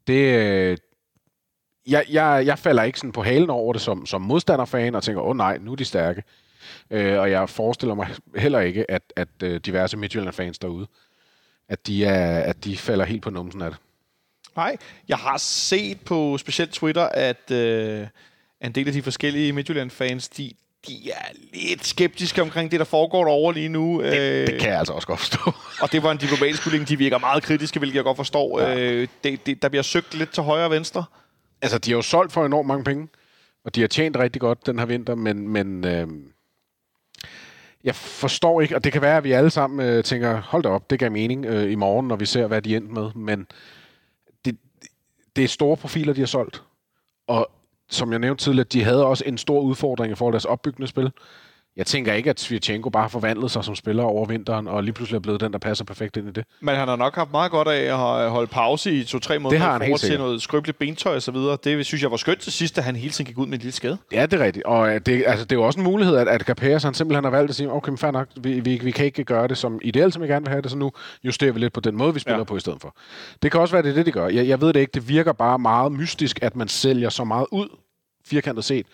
Det, 0.07 0.35
øh, 0.35 0.77
jeg, 1.87 2.05
jeg, 2.09 2.43
jeg 2.45 2.59
falder 2.59 2.83
ikke 2.83 2.99
sådan 2.99 3.11
på 3.11 3.23
halen 3.23 3.49
over 3.49 3.73
det 3.73 3.81
som, 3.81 4.05
som 4.05 4.21
modstanderfan, 4.21 4.95
og 4.95 5.03
tænker, 5.03 5.21
åh 5.21 5.29
oh, 5.29 5.37
nej, 5.37 5.57
nu 5.57 5.71
er 5.71 5.75
de 5.75 5.85
stærke. 5.85 6.23
Øh, 6.91 7.19
og 7.19 7.31
jeg 7.31 7.49
forestiller 7.49 7.95
mig 7.95 8.07
heller 8.35 8.59
ikke, 8.59 8.91
at, 8.91 9.01
at 9.15 9.27
øh, 9.43 9.59
diverse 9.65 9.97
Midtjylland-fans 9.97 10.59
derude, 10.59 10.87
at 11.69 11.87
de, 11.87 12.05
er, 12.05 12.39
at 12.39 12.63
de 12.63 12.77
falder 12.77 13.05
helt 13.05 13.21
på 13.21 13.29
numsen 13.29 13.61
af 13.61 13.71
det. 13.71 13.79
nej, 14.55 14.77
jeg 15.07 15.17
har 15.17 15.37
set 15.37 16.01
på 16.01 16.37
specielt 16.37 16.71
Twitter, 16.71 17.09
at 17.13 17.51
øh, 17.51 18.07
en 18.61 18.71
del 18.71 18.87
af 18.87 18.93
de 18.93 19.01
forskellige 19.01 19.53
Midtjylland-fans, 19.53 20.29
de, 20.29 20.51
de 20.87 21.11
er 21.11 21.25
lidt 21.53 21.85
skeptiske 21.85 22.41
omkring 22.41 22.71
det, 22.71 22.79
der 22.79 22.85
foregår 22.85 23.23
derovre 23.23 23.53
lige 23.53 23.69
nu. 23.69 24.01
Øh, 24.01 24.11
Det, 24.11 24.47
det 24.47 24.59
kan 24.59 24.69
jeg 24.69 24.79
altså 24.79 24.93
også 24.93 25.07
godt 25.07 25.19
forstå. 25.19 25.51
Og 25.81 25.91
det 25.91 26.03
var 26.03 26.11
en 26.11 26.17
diplomatisk 26.17 26.65
udlægning. 26.67 26.89
De 26.89 26.97
virker 26.97 27.17
meget 27.17 27.43
kritiske, 27.43 27.79
hvilket 27.79 27.95
jeg 27.95 28.03
godt 28.03 28.17
forstår. 28.17 28.59
Ja. 28.59 28.79
Øh, 28.79 29.07
det, 29.23 29.45
det, 29.45 29.61
der 29.61 29.69
bliver 29.69 29.83
søgt 29.83 30.13
lidt 30.13 30.31
til 30.33 30.43
højre 30.43 30.65
og 30.65 30.71
venstre 30.71 31.03
altså, 31.61 31.77
de 31.77 31.91
har 31.91 31.97
jo 31.97 32.01
solgt 32.01 32.31
for 32.31 32.45
enormt 32.45 32.67
mange 32.67 32.83
penge, 32.83 33.07
og 33.63 33.75
de 33.75 33.81
har 33.81 33.87
tjent 33.87 34.17
rigtig 34.17 34.41
godt 34.41 34.65
den 34.65 34.79
her 34.79 34.85
vinter, 34.85 35.15
men, 35.15 35.47
men 35.47 35.85
øh, 35.85 36.07
jeg 37.83 37.95
forstår 37.95 38.61
ikke, 38.61 38.75
og 38.75 38.83
det 38.83 38.93
kan 38.93 39.01
være, 39.01 39.17
at 39.17 39.23
vi 39.23 39.31
alle 39.31 39.49
sammen 39.49 39.87
øh, 39.87 40.03
tænker, 40.03 40.41
hold 40.41 40.63
da 40.63 40.69
op, 40.69 40.89
det 40.89 40.99
gav 40.99 41.11
mening 41.11 41.45
øh, 41.45 41.71
i 41.71 41.75
morgen, 41.75 42.07
når 42.07 42.15
vi 42.15 42.25
ser, 42.25 42.47
hvad 42.47 42.61
de 42.61 42.75
endte 42.75 42.93
med, 42.93 43.11
men 43.15 43.47
det, 44.45 44.57
det 45.35 45.43
er 45.43 45.47
store 45.47 45.77
profiler, 45.77 46.13
de 46.13 46.21
har 46.21 46.27
solgt, 46.27 46.63
og 47.27 47.51
som 47.89 48.11
jeg 48.11 48.19
nævnte 48.19 48.43
tidligere, 48.43 48.67
de 48.71 48.83
havde 48.83 49.05
også 49.05 49.23
en 49.27 49.37
stor 49.37 49.61
udfordring 49.61 50.11
i 50.11 50.15
forhold 50.15 50.33
til 50.33 50.35
deres 50.35 50.45
opbyggende 50.45 50.87
spil 50.87 51.11
jeg 51.77 51.85
tænker 51.85 52.13
ikke, 52.13 52.29
at 52.29 52.39
Svirchenko 52.39 52.89
bare 52.89 53.03
har 53.03 53.09
forvandlet 53.09 53.51
sig 53.51 53.63
som 53.63 53.75
spiller 53.75 54.03
over 54.03 54.25
vinteren, 54.25 54.67
og 54.67 54.83
lige 54.83 54.93
pludselig 54.93 55.15
er 55.15 55.19
blevet 55.21 55.41
den, 55.41 55.51
der 55.53 55.59
passer 55.59 55.85
perfekt 55.85 56.17
ind 56.17 56.27
i 56.27 56.31
det. 56.31 56.45
Men 56.59 56.75
han 56.75 56.87
har 56.87 56.95
nok 56.95 57.15
haft 57.15 57.31
meget 57.31 57.51
godt 57.51 57.67
af 57.67 57.81
at 57.81 58.29
holde 58.29 58.47
pause 58.47 58.91
i 58.91 59.03
to-tre 59.03 59.39
måneder 59.39 59.59
Det 59.59 59.65
har 59.67 59.71
han 59.71 59.81
helt 59.81 60.01
til 60.01 60.17
noget 60.17 60.41
skrøbeligt 60.41 60.79
bentøj 60.79 61.15
og 61.15 61.21
så 61.21 61.31
videre. 61.31 61.57
Det 61.63 61.85
synes 61.85 62.03
jeg 62.03 62.11
var 62.11 62.17
skønt 62.17 62.39
til 62.39 62.51
sidst, 62.51 62.77
at 62.77 62.83
han 62.83 62.95
hele 62.95 63.11
tiden 63.11 63.25
gik 63.25 63.37
ud 63.37 63.45
med 63.45 63.53
en 63.53 63.59
lille 63.59 63.71
skade. 63.71 63.97
Ja, 64.11 64.25
det 64.25 64.41
er 64.41 64.45
rigtigt. 64.45 64.65
Og 64.65 64.95
øh, 64.95 65.01
det, 65.05 65.23
altså, 65.27 65.45
det 65.45 65.51
er 65.51 65.59
jo 65.59 65.63
også 65.63 65.79
en 65.79 65.83
mulighed, 65.83 66.15
at, 66.17 66.27
at 66.27 66.41
Capers 66.41 66.83
han 66.83 66.93
simpelthen 66.93 67.23
har 67.23 67.31
valgt 67.31 67.49
at 67.49 67.55
sige, 67.55 67.71
okay, 67.71 67.89
men 67.89 67.97
fair 67.97 68.11
nok, 68.11 68.27
vi, 68.41 68.59
vi, 68.59 68.79
vi 68.83 68.91
kan 68.91 69.05
ikke 69.05 69.23
gøre 69.23 69.47
det 69.47 69.57
som 69.57 69.79
ideelt, 69.83 70.13
som 70.13 70.21
jeg 70.21 70.29
gerne 70.29 70.45
vil 70.45 70.51
have 70.51 70.61
det, 70.61 70.71
så 70.71 70.77
nu 70.77 70.91
justerer 71.23 71.51
vi 71.51 71.59
lidt 71.59 71.73
på 71.73 71.79
den 71.79 71.97
måde, 71.97 72.13
vi 72.13 72.19
spiller 72.19 72.37
ja. 72.37 72.43
på 72.43 72.57
i 72.57 72.59
stedet 72.59 72.81
for. 72.81 72.95
Det 73.41 73.51
kan 73.51 73.59
også 73.59 73.75
være, 73.75 73.83
det 73.83 73.89
er 73.89 73.93
det, 73.93 74.05
de 74.05 74.11
gør. 74.11 74.27
Jeg, 74.27 74.47
jeg 74.47 74.61
ved 74.61 74.73
det 74.73 74.79
ikke. 74.79 74.91
Det 74.93 75.07
virker 75.07 75.33
bare 75.33 75.59
meget 75.59 75.91
mystisk, 75.91 76.39
at 76.41 76.55
man 76.55 76.67
sælger 76.67 77.09
så 77.09 77.23
meget 77.23 77.45
ud, 77.51 77.67
firkantet 78.25 78.65
set, 78.65 78.85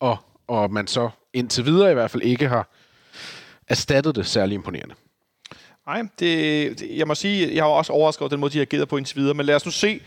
og, 0.00 0.18
og 0.48 0.72
man 0.72 0.86
så 0.86 1.10
indtil 1.32 1.64
videre 1.64 1.90
i 1.90 1.94
hvert 1.94 2.10
fald 2.10 2.22
ikke 2.22 2.48
har 2.48 2.68
erstattet 3.68 4.16
det 4.16 4.26
særlig 4.26 4.54
imponerende. 4.54 4.94
Nej, 5.86 6.02
det, 6.18 6.80
det, 6.80 6.88
jeg 6.96 7.06
må 7.06 7.14
sige, 7.14 7.54
jeg 7.54 7.64
har 7.64 7.70
også 7.70 7.92
overrasket 7.92 8.22
over 8.22 8.28
den 8.28 8.40
måde, 8.40 8.52
de 8.52 8.58
har 8.58 8.62
ageret 8.62 8.88
på 8.88 8.96
indtil 8.96 9.16
videre. 9.16 9.34
Men 9.34 9.46
lad 9.46 9.54
os 9.54 9.64
nu 9.64 9.70
se, 9.70 10.00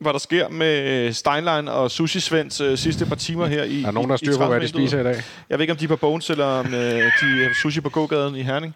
hvad 0.00 0.12
der 0.12 0.18
sker 0.18 0.48
med 0.48 1.12
Steinlein 1.12 1.68
og 1.68 1.90
Sushi 1.90 2.20
Svends 2.20 2.60
øh, 2.60 2.78
sidste 2.78 3.06
par 3.06 3.14
timer 3.14 3.46
her 3.46 3.64
i 3.64 3.80
Er 3.80 3.84
der 3.84 3.92
nogen, 3.92 4.10
der 4.10 4.16
styrer 4.16 4.38
på, 4.38 4.46
hvad 4.46 4.60
de 4.60 4.68
spiser 4.68 5.00
i 5.00 5.04
dag? 5.04 5.22
Jeg 5.50 5.58
ved 5.58 5.60
ikke, 5.60 5.72
om 5.72 5.76
de 5.76 5.84
er 5.84 5.88
på 5.88 5.96
Bones, 5.96 6.30
eller 6.30 6.44
om 6.44 6.66
øh, 6.66 6.72
de 7.20 7.44
er 7.44 7.54
sushi 7.62 7.80
på 7.80 7.88
gågaden 7.88 8.34
i 8.34 8.42
Herning. 8.42 8.74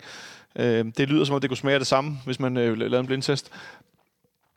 Øh, 0.59 0.85
det 0.97 1.09
lyder 1.09 1.25
som 1.25 1.35
om, 1.35 1.41
det 1.41 1.51
kunne 1.51 1.57
smage 1.57 1.79
det 1.79 1.87
samme, 1.87 2.19
hvis 2.25 2.41
man 2.41 2.57
øh, 2.57 2.79
lavede 2.79 3.01
en 3.01 3.07
blindtest. 3.07 3.51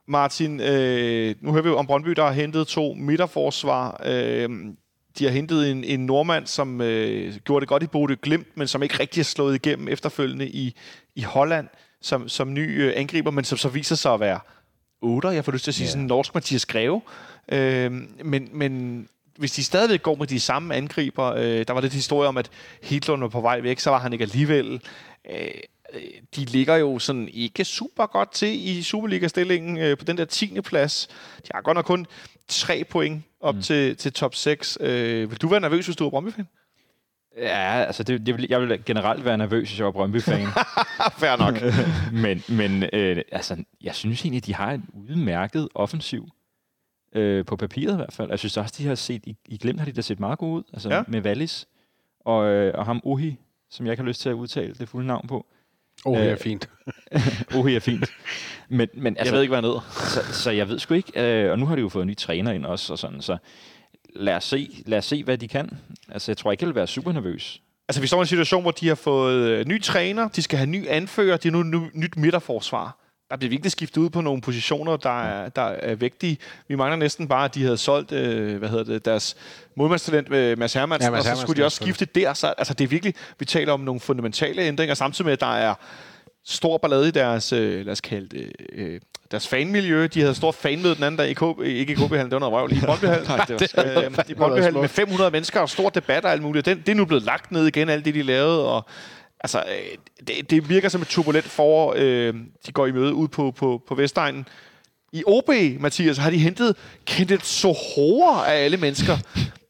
Martin, 0.08 0.62
øh, 0.62 1.36
nu 1.42 1.52
hører 1.52 1.64
vi 1.64 1.70
jo 1.70 1.78
om 1.78 1.88
Brøndby, 1.88 2.10
der 2.10 2.24
har 2.24 2.32
hentet 2.32 2.68
to 2.68 2.94
midterforsvar. 2.94 4.02
Øh, 4.06 4.50
de 5.18 5.24
har 5.24 5.32
hentet 5.32 5.72
en, 5.72 5.84
en 5.84 6.06
nordmand, 6.06 6.48
som 6.48 6.82
øh, 6.82 7.36
gjorde 7.36 7.62
det 7.62 7.70
godt 7.70 7.84
i 7.84 7.88
Bodø 7.88 8.16
Glimt, 8.22 8.58
men 8.58 8.68
som 8.68 8.84
ikke 8.84 9.00
rigtig 9.00 9.22
har 9.22 9.26
slået 9.26 9.56
igennem 9.56 9.88
efterfølgende 9.88 10.48
i, 10.48 10.76
i 11.16 11.22
Holland 11.22 11.68
som, 12.02 12.30
som 12.30 12.54
ny 12.54 12.84
øh, 12.84 12.94
angriber, 12.96 13.32
men 13.32 13.44
som 13.44 13.58
så 13.58 13.70
viser 13.70 13.96
sig 13.96 14.14
at 14.14 14.20
være 14.20 14.40
otter. 15.02 15.30
Jeg 15.30 15.46
får 15.46 15.52
lyst 15.52 15.64
til 15.64 15.72
at 15.72 15.76
sige 15.76 15.86
yeah. 15.86 15.92
sådan 15.92 16.02
en 16.02 16.08
norsk 16.08 16.36
Mathias 16.36 16.66
Greve. 16.66 17.02
Øh, 17.52 17.92
men, 18.24 18.50
men 18.52 19.08
hvis 19.38 19.52
de 19.52 19.64
stadigvæk 19.64 20.02
går 20.02 20.16
med 20.16 20.28
de 20.28 20.40
samme 20.40 20.76
angriber, 20.76 21.26
øh, 21.26 21.68
der 21.68 21.74
var 21.74 21.82
lidt 21.82 21.94
historie 21.94 22.28
om, 22.28 22.38
at 22.38 22.50
Hitlund 22.84 23.22
var 23.22 23.28
på 23.28 23.42
vej 23.42 23.60
væk, 23.60 23.80
så 23.80 23.90
var 23.90 24.00
han 24.00 24.14
ikke 24.14 24.24
alligevel. 24.24 24.82
Øh, 25.32 25.52
de 26.36 26.46
ligger 26.46 26.76
jo 26.76 27.00
sådan 27.00 27.30
ikke 27.34 27.66
super 27.66 28.06
godt 28.06 28.32
til 28.32 28.68
i 28.68 28.84
Superliga-stillingen 28.84 29.78
øh, 29.78 29.98
på 29.98 30.06
den 30.06 30.18
der 30.18 30.26
10. 30.26 30.62
plads. 30.62 31.08
De 31.38 31.50
har 31.54 31.62
godt 31.62 31.76
nok 31.76 31.86
kun 31.86 32.08
tre 32.50 32.84
point 32.84 33.24
op 33.40 33.56
mm. 33.56 33.62
til, 33.62 33.96
til 33.96 34.14
top 34.14 34.36
6. 34.36 34.78
Øh, 34.82 35.32
vil 35.32 35.42
du 35.42 35.48
være 35.48 35.60
nervøs, 35.60 35.86
hvis 35.86 35.96
du 35.96 36.06
er 36.06 36.10
Brøndby-fan? 36.10 36.48
Ja, 37.38 37.84
altså 37.84 38.04
det, 38.04 38.26
det 38.26 38.38
vil, 38.38 38.48
jeg 38.50 38.62
vil 38.62 38.86
generelt 38.86 39.26
være 39.26 39.38
nervøs, 39.38 39.70
hvis 39.70 39.80
jeg 39.80 39.86
var 39.86 39.92
Brøndby-fan. 39.92 40.48
Fair 41.22 41.38
nok. 41.38 41.56
men 42.24 42.44
men 42.50 42.84
øh, 42.94 43.22
altså, 43.32 43.64
jeg 43.82 43.96
synes 43.96 44.22
egentlig, 44.22 44.46
de 44.46 44.56
har 44.56 44.72
en 44.72 44.86
udmærket 44.94 45.68
offensiv. 45.76 46.30
Øh, 47.16 47.46
på 47.46 47.56
papiret 47.56 47.94
i 47.94 47.96
hvert 47.96 48.14
fald. 48.14 48.30
Jeg 48.30 48.40
synes 48.40 48.58
også, 48.58 48.76
de 48.78 48.88
har 48.88 48.96
set, 48.96 49.26
i, 49.26 49.38
i 49.46 49.58
Glimt 49.58 49.80
har 49.80 49.86
de 49.86 49.92
da 49.92 50.02
set 50.02 50.20
meget 50.20 50.40
gode 50.40 50.54
ud. 50.58 50.64
Altså 50.74 50.90
ja. 50.90 51.04
med 51.08 51.22
Wallis 51.22 51.68
og, 52.20 52.46
øh, 52.46 52.74
og 52.78 52.86
ham 52.86 53.02
Ohi, 53.04 53.38
som 53.70 53.86
jeg 53.86 53.94
ikke 53.94 54.04
har 54.04 54.08
lyst 54.08 54.22
til 54.22 54.30
at 54.30 54.34
udtale 54.34 54.74
det 54.74 54.90
fulde 54.90 55.08
navn 55.08 55.28
på. 55.28 55.46
Oh, 56.06 56.18
det 56.18 56.26
er 56.28 56.32
Øh, 56.32 56.38
fint. 56.38 56.70
Ohi 57.56 57.76
er 57.76 57.80
fint. 57.80 58.12
Men, 58.70 58.88
men 58.94 59.18
Altså, 59.18 59.20
altså, 59.20 59.26
jeg 59.26 59.34
ved 59.34 59.42
ikke, 59.42 59.52
hvad 59.52 59.58
han 59.58 59.64
hedder. 59.64 59.90
så, 59.92 60.34
så 60.44 60.52
jeg 60.52 60.70
ved 60.70 60.80
sgu 60.80 60.94
ikke, 60.94 61.22
øh, 61.44 61.52
og 61.52 61.60
nu 61.60 61.66
har 61.66 61.76
de 61.76 61.82
jo 61.82 61.90
fået 61.90 62.02
en 62.04 62.08
ny 62.08 62.18
træner 62.18 62.52
ind 62.52 62.66
også, 62.66 62.94
og 62.94 63.00
sådan, 63.00 63.22
så 63.22 63.38
lad 64.16 64.36
os, 64.36 64.44
se, 64.44 64.84
lad 64.86 64.98
os 64.98 65.06
se, 65.06 65.24
hvad 65.24 65.38
de 65.38 65.48
kan. 65.48 65.70
Altså, 66.12 66.32
jeg 66.32 66.38
tror 66.38 66.52
ikke, 66.52 66.64
jeg 66.64 66.68
vil 66.68 66.76
være 66.76 66.88
super 66.88 67.12
nervøs. 67.12 67.62
Altså, 67.90 68.02
vi 68.02 68.08
står 68.08 68.18
i 68.18 68.22
en 68.22 68.28
situation, 68.28 68.62
hvor 68.62 68.72
de 68.72 68.88
har 68.88 68.96
fået 68.96 69.50
øh, 69.50 69.66
ny 69.66 69.82
træner, 69.82 70.28
de 70.28 70.42
skal 70.42 70.58
have 70.58 70.70
ny 70.70 70.88
anfører, 70.88 71.38
de 71.38 71.48
har 71.50 71.52
nu 71.58 71.64
nu 71.64 71.90
nyt 71.94 72.18
midterforsvar. 72.18 72.98
Der 73.30 73.38
bliver 73.38 73.50
virkelig 73.50 73.72
skiftet 73.72 74.02
ud 74.02 74.10
på 74.10 74.22
nogle 74.22 74.42
positioner, 74.42 74.98
der 74.98 75.24
er, 75.24 75.50
der 75.50 75.62
er 75.62 75.96
vægtige. 75.96 76.38
Vi 76.68 76.76
mangler 76.76 76.96
næsten 76.98 77.28
bare, 77.28 77.46
at 77.46 77.56
de 77.56 77.64
havde 77.64 77.78
solgt 77.78 78.12
øh, 78.12 78.58
hvad 78.58 78.70
hedder 78.70 78.84
det, 78.84 79.06
deres 79.06 79.36
modmandstalent 79.76 80.30
med 80.30 80.56
Mads 80.56 80.74
Hermansen, 80.74 81.06
Ja, 81.06 81.12
Mads 81.12 81.28
og 81.28 81.36
så 81.36 81.42
skulle 81.42 81.62
de 81.62 81.66
også 81.66 81.76
skifte 81.76 82.06
der. 82.06 82.34
Så, 82.34 82.54
altså, 82.58 82.74
det 82.74 82.84
er 82.84 82.88
virkelig, 82.88 83.14
vi 83.40 83.46
taler 83.46 83.74
om 83.74 83.80
nogle 83.80 84.00
fundamentale 84.00 84.62
ændringer, 84.62 84.96
samtidig 84.96 85.26
med, 85.26 85.34
at 85.34 85.40
der 85.40 85.56
er 85.56 85.74
stor 86.46 86.78
ballade 86.78 87.08
i 87.08 87.12
deres, 87.12 87.54
øh, 87.54 87.86
lad 87.86 87.92
os 87.92 88.02
kalde 88.02 88.38
det, 88.38 88.52
øh, 88.74 89.00
deres 89.32 89.48
fanmiljø. 89.48 90.08
De 90.08 90.22
havde 90.22 90.36
stor 90.36 90.52
fanmøde 90.52 90.96
den 90.96 91.04
anden 91.04 91.20
dag 91.20 91.30
i 91.30 91.34
KB, 91.34 91.62
ikke 91.64 91.94
i 91.94 91.96
KB-hallen, 91.96 92.26
det 92.26 92.32
var 92.32 92.40
noget 92.40 92.54
røvl, 92.54 92.72
i 92.72 92.80
Brøndbyhallen. 92.86 93.28
Nej, 93.28 93.46
det 93.46 93.74
var 94.38 94.56
øh, 94.56 94.68
i 94.68 94.72
med 94.72 94.88
500 94.88 95.32
mennesker 95.32 95.60
og 95.60 95.70
stor 95.70 95.90
debat 95.90 96.26
og 96.26 96.32
alt 96.32 96.42
muligt. 96.42 96.66
Den, 96.66 96.78
det 96.78 96.90
er 96.90 96.96
nu 96.96 97.06
blevet 97.06 97.24
lagt 97.24 97.52
ned 97.52 97.68
igen, 97.68 97.90
alt 97.90 98.06
det, 98.06 98.14
de 98.14 98.22
lavede. 98.22 98.66
Og, 98.68 98.86
altså, 99.40 99.60
øh, 99.60 99.98
det, 100.28 100.50
det 100.50 100.70
virker 100.70 100.90
som 100.90 101.02
et 101.02 101.08
turbulent 101.08 101.46
forår, 101.46 101.94
øh, 101.98 102.34
de 102.66 102.72
går 102.72 102.86
i 102.86 102.92
møde 102.92 103.14
ud 103.14 103.28
på, 103.28 103.52
på, 103.52 103.82
på 103.88 103.96
Vestegnen. 103.96 104.48
I 105.14 105.24
OB, 105.28 105.50
Mathias, 105.80 106.18
har 106.18 106.30
de 106.30 106.38
hentet 106.38 106.76
Kenneth 107.06 107.44
Sohora 107.44 108.52
af 108.52 108.64
alle 108.64 108.78
mennesker. 108.78 109.18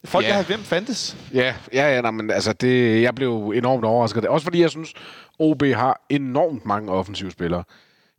Folk, 0.06 0.24
Ja. 0.26 0.30
jeg 0.30 0.38
har 0.38 0.44
glemt 0.44 0.66
fandtes. 0.66 1.18
Ja, 1.34 1.56
ja, 1.74 1.96
ja 1.96 2.02
nej, 2.02 2.12
men 2.12 2.32
altså, 2.32 2.54
det, 2.54 3.02
jeg 3.02 3.16
blev 3.16 3.54
enormt 3.56 3.86
overrasket. 3.86 4.26
Også 4.26 4.44
fordi 4.44 4.62
jeg 4.62 4.70
synes, 4.70 4.94
OB 5.40 5.64
har 5.64 6.06
enormt 6.10 6.66
mange 6.66 6.92
offensive 6.92 7.32
spillere. 7.32 7.64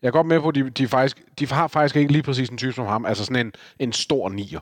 Jeg 0.03 0.09
er 0.09 0.13
godt 0.13 0.27
med 0.27 0.41
på, 0.41 0.49
at 0.49 0.55
de, 0.55 0.71
de, 0.71 0.89
faktisk, 0.89 1.23
de 1.39 1.47
har 1.47 1.69
faktisk 1.69 1.97
ikke 1.97 2.13
lige 2.13 2.23
præcis 2.23 2.49
en 2.49 2.59
type 2.59 2.73
som 2.73 2.87
ham. 2.87 3.07
Altså 3.07 3.25
sådan 3.25 3.47
en, 3.47 3.53
en 3.79 3.93
stor 3.93 4.29
nier. 4.29 4.61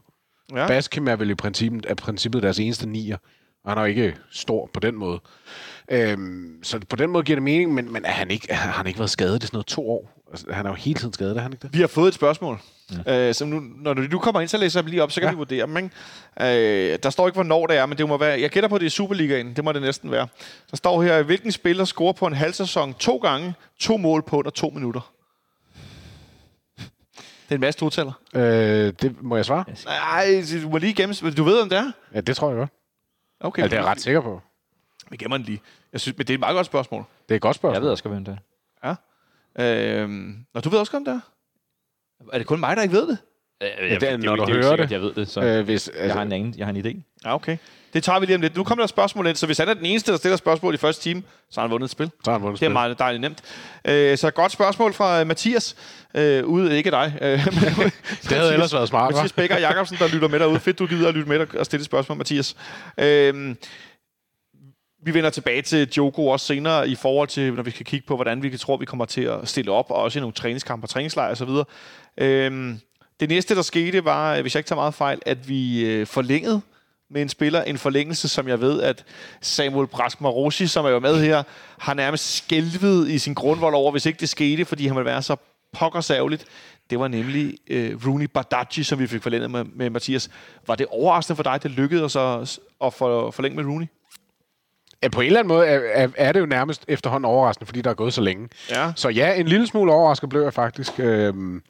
Ja. 0.55 0.67
Baskim 0.67 1.09
er 1.09 1.17
vel 1.17 1.31
i 1.31 1.35
princippet, 1.35 1.87
er 1.89 1.95
princippet 1.95 2.43
deres 2.43 2.59
eneste 2.59 2.89
nier. 2.89 3.17
Og 3.65 3.71
han 3.71 3.79
er 3.79 3.83
jo 3.83 3.89
ikke 3.89 4.15
stor 4.31 4.71
på 4.75 4.81
den 4.81 4.95
måde. 4.95 5.21
Øhm, 5.91 6.59
så 6.63 6.81
på 6.89 6.97
den 6.97 7.11
måde 7.11 7.25
giver 7.25 7.37
det 7.37 7.43
mening, 7.43 7.75
men, 7.75 7.93
men 7.93 8.05
er 8.05 8.11
han 8.11 8.31
ikke, 8.31 8.55
har 8.55 8.73
han 8.73 8.87
ikke 8.87 8.99
været 8.99 9.11
skadet 9.11 9.43
i 9.43 9.47
sådan 9.47 9.57
noget 9.57 9.67
to 9.67 9.91
år? 9.91 10.11
Altså, 10.31 10.47
han 10.53 10.67
er 10.67 10.71
jo 10.71 10.75
hele 10.75 10.99
tiden 10.99 11.13
skadet, 11.13 11.37
er 11.37 11.41
han 11.41 11.53
ikke 11.53 11.63
det? 11.63 11.75
Vi 11.75 11.81
har 11.81 11.87
fået 11.87 12.09
et 12.09 12.15
spørgsmål. 12.15 12.59
Mm. 12.91 13.13
Øh, 13.13 13.35
som 13.35 13.49
nu, 13.49 13.63
når 13.77 13.95
du 13.95 14.19
kommer 14.19 14.41
ind, 14.41 14.49
så 14.49 14.57
læser 14.59 14.81
jeg 14.81 14.91
lige 14.91 15.03
op, 15.03 15.13
så 15.13 15.21
kan 15.21 15.27
ja. 15.27 15.29
Ja. 15.29 15.33
vi 15.35 15.37
vurdere 15.37 15.67
dem. 15.67 15.77
Ikke? 15.77 16.93
Øh, 16.93 16.99
der 17.03 17.11
står 17.11 17.27
ikke, 17.29 17.37
hvornår 17.37 17.67
det 17.67 17.77
er, 17.77 17.87
men 17.87 17.99
det 17.99 18.09
må 18.09 18.17
være... 18.19 18.41
Jeg 18.41 18.51
gætter 18.51 18.69
på, 18.69 18.79
det 18.79 18.87
er 18.87 18.91
Superligaen. 18.91 19.57
Det 19.57 19.65
må 19.65 19.73
det 19.73 19.83
næsten 19.83 20.11
være. 20.11 20.29
Der 20.71 20.77
står 20.77 21.03
her, 21.03 21.23
hvilken 21.23 21.53
spiller 21.53 21.85
scorer 21.85 22.13
på 22.13 22.27
en 22.27 22.33
halv 22.33 22.53
sæson 22.53 22.95
to 22.95 23.17
gange, 23.17 23.55
to 23.81 23.97
mål 23.97 24.23
på 24.23 24.37
under 24.39 24.51
to 24.51 24.71
minutter. 24.71 25.13
Det 26.79 27.51
er 27.51 27.55
en 27.55 27.61
masse 27.61 27.81
totæller. 27.81 28.13
Øh, 28.35 28.93
det 29.03 29.23
må 29.23 29.37
jeg 29.37 29.45
svare? 29.45 29.65
Nej, 29.87 30.45
du 30.63 30.69
må 30.69 30.79
lige 30.79 30.95
gemme... 30.95 31.15
Du 31.37 31.45
ved, 31.45 31.61
om 31.61 31.69
det 31.69 31.79
er? 31.79 31.93
Ja, 32.15 32.21
det 32.21 32.37
tror 32.37 32.49
jeg 32.49 32.57
godt. 32.59 32.71
Okay, 33.41 33.63
Ja, 33.63 33.67
det 33.67 33.73
er 33.73 33.77
jeg 33.81 33.87
ret 33.87 34.01
sikker 34.01 34.21
på. 34.21 34.41
Vi 35.11 35.17
gemmer 35.17 35.37
den 35.37 35.47
lige. 35.47 35.61
Jeg 35.93 36.01
synes, 36.01 36.19
men 36.19 36.27
det 36.27 36.33
er 36.33 36.35
et 36.37 36.41
meget 36.41 36.55
godt 36.55 36.67
spørgsmål. 36.67 37.05
Det 37.29 37.35
er 37.35 37.37
et 37.37 37.43
godt 37.43 37.57
spørgsmål. 37.57 37.75
Jeg 37.75 37.83
ved 37.83 37.91
også 37.91 38.09
hvem 38.09 38.25
det 38.25 38.39
er. 38.83 38.95
Øhm, 39.61 40.37
og 40.55 40.65
du 40.65 40.69
ved 40.69 40.79
også, 40.79 40.97
om 40.97 41.05
det 41.05 41.13
er? 41.15 41.21
Er 42.33 42.39
det 42.39 42.47
kun 42.47 42.61
mig, 42.61 42.77
der 42.77 42.83
ikke 42.83 42.95
ved 42.95 43.09
det? 43.09 43.19
Ja, 43.61 43.95
det 43.95 44.03
er- 44.03 44.17
når 44.17 44.37
du 44.37 44.43
jo 44.43 44.49
ikke 44.49 44.53
hører 44.55 44.63
sikkert, 44.71 44.89
det. 44.89 44.93
Jeg 44.95 45.01
ved 45.01 45.13
det, 45.15 45.29
så 45.29 45.41
Øh, 45.41 45.65
hvis, 45.65 45.91
jeg, 45.99 46.13
har 46.13 46.23
en 46.23 46.33
anden, 46.33 46.55
jeg 46.59 46.67
har 46.67 46.73
en 46.75 46.87
idé. 46.87 47.01
Ja, 47.25 47.35
okay. 47.35 47.57
Det 47.93 48.05
tager 48.05 48.21
vi 48.21 48.27
lige 48.27 48.37
om 48.37 48.41
lidt. 48.43 48.57
Nu 48.57 48.65
kommer 48.65 48.81
der 48.83 48.85
et 48.85 48.91
spørgsmål 48.91 49.27
ind, 49.27 49.37
så 49.37 49.47
hvis 49.47 49.59
han 49.59 49.69
er 49.69 49.75
den 49.75 49.85
eneste, 49.85 50.13
der 50.13 50.19
stiller 50.19 50.37
spørgsmål 50.37 50.75
i 50.75 50.77
første 50.77 51.03
time, 51.03 51.23
så 51.51 51.61
har 51.61 51.67
han 51.67 51.71
vundet 51.71 51.85
et 51.85 51.91
spil. 51.91 52.07
Så 52.25 52.31
har 52.31 52.33
han 52.39 52.43
vundet 52.43 52.61
Det 52.61 52.67
er 52.67 52.69
spil. 52.69 52.73
meget 52.73 52.99
dejligt 52.99 53.21
nemt. 53.21 53.43
Øh, 53.85 54.19
så 54.19 54.29
et 54.29 54.35
godt 54.35 54.53
spørgsmål 54.53 54.93
fra 54.93 55.21
øh, 55.21 55.27
Mathias. 55.27 55.77
Øh, 56.15 56.45
ude, 56.47 56.77
ikke 56.77 56.91
dig. 56.91 57.19
Øh, 57.23 57.45
Det 58.29 58.33
havde 58.33 58.53
ellers 58.53 58.75
været 58.75 58.89
smart, 58.89 59.13
Mathias? 59.15 59.33
Bækker 59.33 59.59
Jacobsen, 59.59 59.97
der 59.99 60.09
lytter 60.09 60.29
med 60.29 60.39
derude. 60.41 60.61
Fedt, 60.61 60.79
du 60.79 60.87
gider 60.87 61.09
at 61.09 61.15
lytte 61.15 61.29
med 61.29 61.55
og 61.55 61.67
stille 61.67 61.85
spørgsmål, 61.85 62.19
Mathias. 62.19 62.57
Øh, 62.99 63.55
vi 65.03 65.15
vender 65.15 65.31
tilbage 65.31 65.63
til 65.63 65.93
Joko 65.97 66.27
også 66.27 66.47
senere 66.47 66.89
i 66.89 66.95
forhold 66.95 67.29
til, 67.29 67.53
når 67.53 67.63
vi 67.63 67.71
skal 67.71 67.87
kigge 67.87 68.07
på, 68.07 68.15
hvordan 68.15 68.43
vi 68.43 68.57
tror, 68.57 68.77
vi 68.77 68.85
kommer 68.85 69.05
til 69.05 69.23
at 69.23 69.49
stille 69.49 69.73
op, 69.73 69.91
og 69.91 69.97
også 69.97 70.19
i 70.19 70.21
nogle 70.21 70.33
træningskampe 70.33 70.85
og 70.85 70.89
træningslejre 70.89 71.31
osv. 71.31 71.49
Øhm, 72.19 72.81
det 73.21 73.29
næste, 73.29 73.55
der 73.55 73.63
skete, 73.63 74.05
var, 74.05 74.35
øh, 74.35 74.41
hvis 74.41 74.55
jeg 74.55 74.61
ikke 74.61 74.69
tager 74.69 74.81
meget 74.81 74.95
fejl, 74.95 75.19
at 75.27 75.49
vi 75.49 75.85
øh, 75.85 76.07
forlængede 76.07 76.61
med 77.11 77.23
en 77.23 77.29
spiller. 77.29 77.63
En 77.63 77.79
forlængelse, 77.79 78.29
som 78.29 78.49
jeg 78.49 78.61
ved, 78.61 78.83
at 78.83 79.05
Samuel 79.41 79.87
Braskmarosi, 79.87 80.67
som 80.67 80.85
er 80.85 80.89
jo 80.89 80.99
med 80.99 81.23
her, 81.23 81.43
har 81.79 81.95
nærmest 81.95 82.37
skælvet 82.37 83.09
i 83.09 83.19
sin 83.19 83.35
grundvold 83.35 83.75
over, 83.75 83.91
hvis 83.91 84.07
ikke 84.07 84.21
det 84.21 84.29
skete, 84.29 84.65
fordi 84.65 84.87
han 84.87 84.97
ville 84.97 85.11
være 85.11 85.23
så 85.23 85.37
pokkersavligt. 85.73 86.45
Det 86.91 86.99
var 86.99 87.09
nemlig 87.09 87.55
øh, 87.71 88.07
Rooney 88.07 88.25
Badaji, 88.25 88.83
som 88.83 88.99
vi 88.99 89.07
fik 89.07 89.23
forlænget 89.23 89.51
med, 89.51 89.65
med 89.65 89.91
Mathias. 89.91 90.31
Var 90.67 90.75
det 90.75 90.87
overraskende 90.87 91.37
for 91.37 91.43
dig, 91.43 91.63
det 91.63 91.71
lykkedes 91.71 92.17
os 92.17 92.61
at 92.85 92.95
for, 92.95 93.31
forlænge 93.31 93.57
med 93.57 93.65
Rooney? 93.65 93.87
Ja, 95.03 95.09
på 95.09 95.21
en 95.21 95.27
eller 95.27 95.41
anden 95.41 95.49
måde 95.49 95.67
er, 95.67 95.81
er, 95.93 96.09
er 96.17 96.33
det 96.33 96.41
jo 96.41 96.47
nærmest 96.47 96.85
efterhånden 96.89 97.25
overraskende, 97.25 97.67
fordi 97.67 97.83
der 97.83 97.91
er 97.91 97.95
gået 97.95 98.13
så 98.13 98.21
længe. 98.21 98.49
Ja. 98.71 98.93
Så 98.97 99.09
ja, 99.09 99.35
en 99.35 99.49
lille 99.49 99.67
smule 99.67 99.93
overrasket 99.93 100.29
blev 100.29 100.43
jeg 100.43 100.53
faktisk. 100.55 101.01
Øhm, 101.01 101.63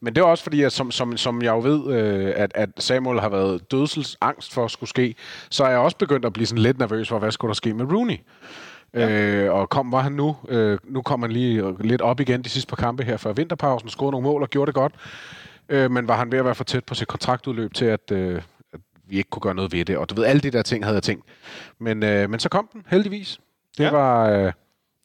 men 0.00 0.14
det 0.14 0.20
er 0.20 0.24
også 0.24 0.42
fordi, 0.42 0.62
at 0.62 0.72
som, 0.72 0.90
som, 0.90 1.16
som 1.16 1.42
jeg 1.42 1.50
jo 1.50 1.60
ved, 1.60 1.94
øh, 1.94 2.32
at, 2.36 2.52
at 2.54 2.70
Samuel 2.78 3.20
har 3.20 3.28
været 3.28 3.70
dødsels 3.70 4.16
angst 4.20 4.54
for 4.54 4.64
at 4.64 4.70
skulle 4.70 4.90
ske, 4.90 5.14
så 5.50 5.64
er 5.64 5.70
jeg 5.70 5.78
også 5.78 5.96
begyndt 5.96 6.24
at 6.24 6.32
blive 6.32 6.46
sådan 6.46 6.62
lidt 6.62 6.78
nervøs 6.78 7.08
for, 7.08 7.18
hvad 7.18 7.30
skulle 7.30 7.48
der 7.48 7.54
ske 7.54 7.74
med 7.74 7.92
Rooney? 7.92 8.16
Ja. 8.94 9.10
Øh, 9.10 9.54
og 9.54 9.68
kom 9.68 9.92
var 9.92 10.00
han 10.00 10.12
nu. 10.12 10.36
Øh, 10.48 10.78
nu 10.84 11.02
kom 11.02 11.22
han 11.22 11.32
lige 11.32 11.74
lidt 11.80 12.02
op 12.02 12.20
igen 12.20 12.42
de 12.42 12.48
sidste 12.48 12.68
par 12.68 12.76
kampe 12.76 13.04
her 13.04 13.16
før 13.16 13.32
vinterpausen, 13.32 13.88
scorede 13.88 14.10
nogle 14.10 14.24
mål 14.24 14.42
og 14.42 14.50
gjorde 14.50 14.66
det 14.66 14.74
godt. 14.74 14.92
Øh, 15.68 15.90
men 15.90 16.08
var 16.08 16.16
han 16.16 16.32
ved 16.32 16.38
at 16.38 16.44
være 16.44 16.54
for 16.54 16.64
tæt 16.64 16.84
på 16.84 16.94
sit 16.94 17.08
kontraktudløb 17.08 17.74
til, 17.74 17.84
at, 17.84 18.10
øh, 18.12 18.42
vi 19.08 19.16
ikke 19.16 19.30
kunne 19.30 19.40
gøre 19.40 19.54
noget 19.54 19.72
ved 19.72 19.84
det. 19.84 19.96
Og 19.98 20.10
du 20.10 20.14
ved, 20.14 20.24
alle 20.24 20.40
de 20.40 20.50
der 20.50 20.62
ting 20.62 20.84
havde 20.84 20.94
jeg 20.94 21.02
tænkt. 21.02 21.24
Men, 21.78 22.02
øh, 22.02 22.30
men 22.30 22.40
så 22.40 22.48
kom 22.48 22.68
den, 22.72 22.82
heldigvis. 22.90 23.40
Det 23.78 23.84
Ja. 23.84 23.90
var... 23.90 24.30
Øh, 24.30 24.52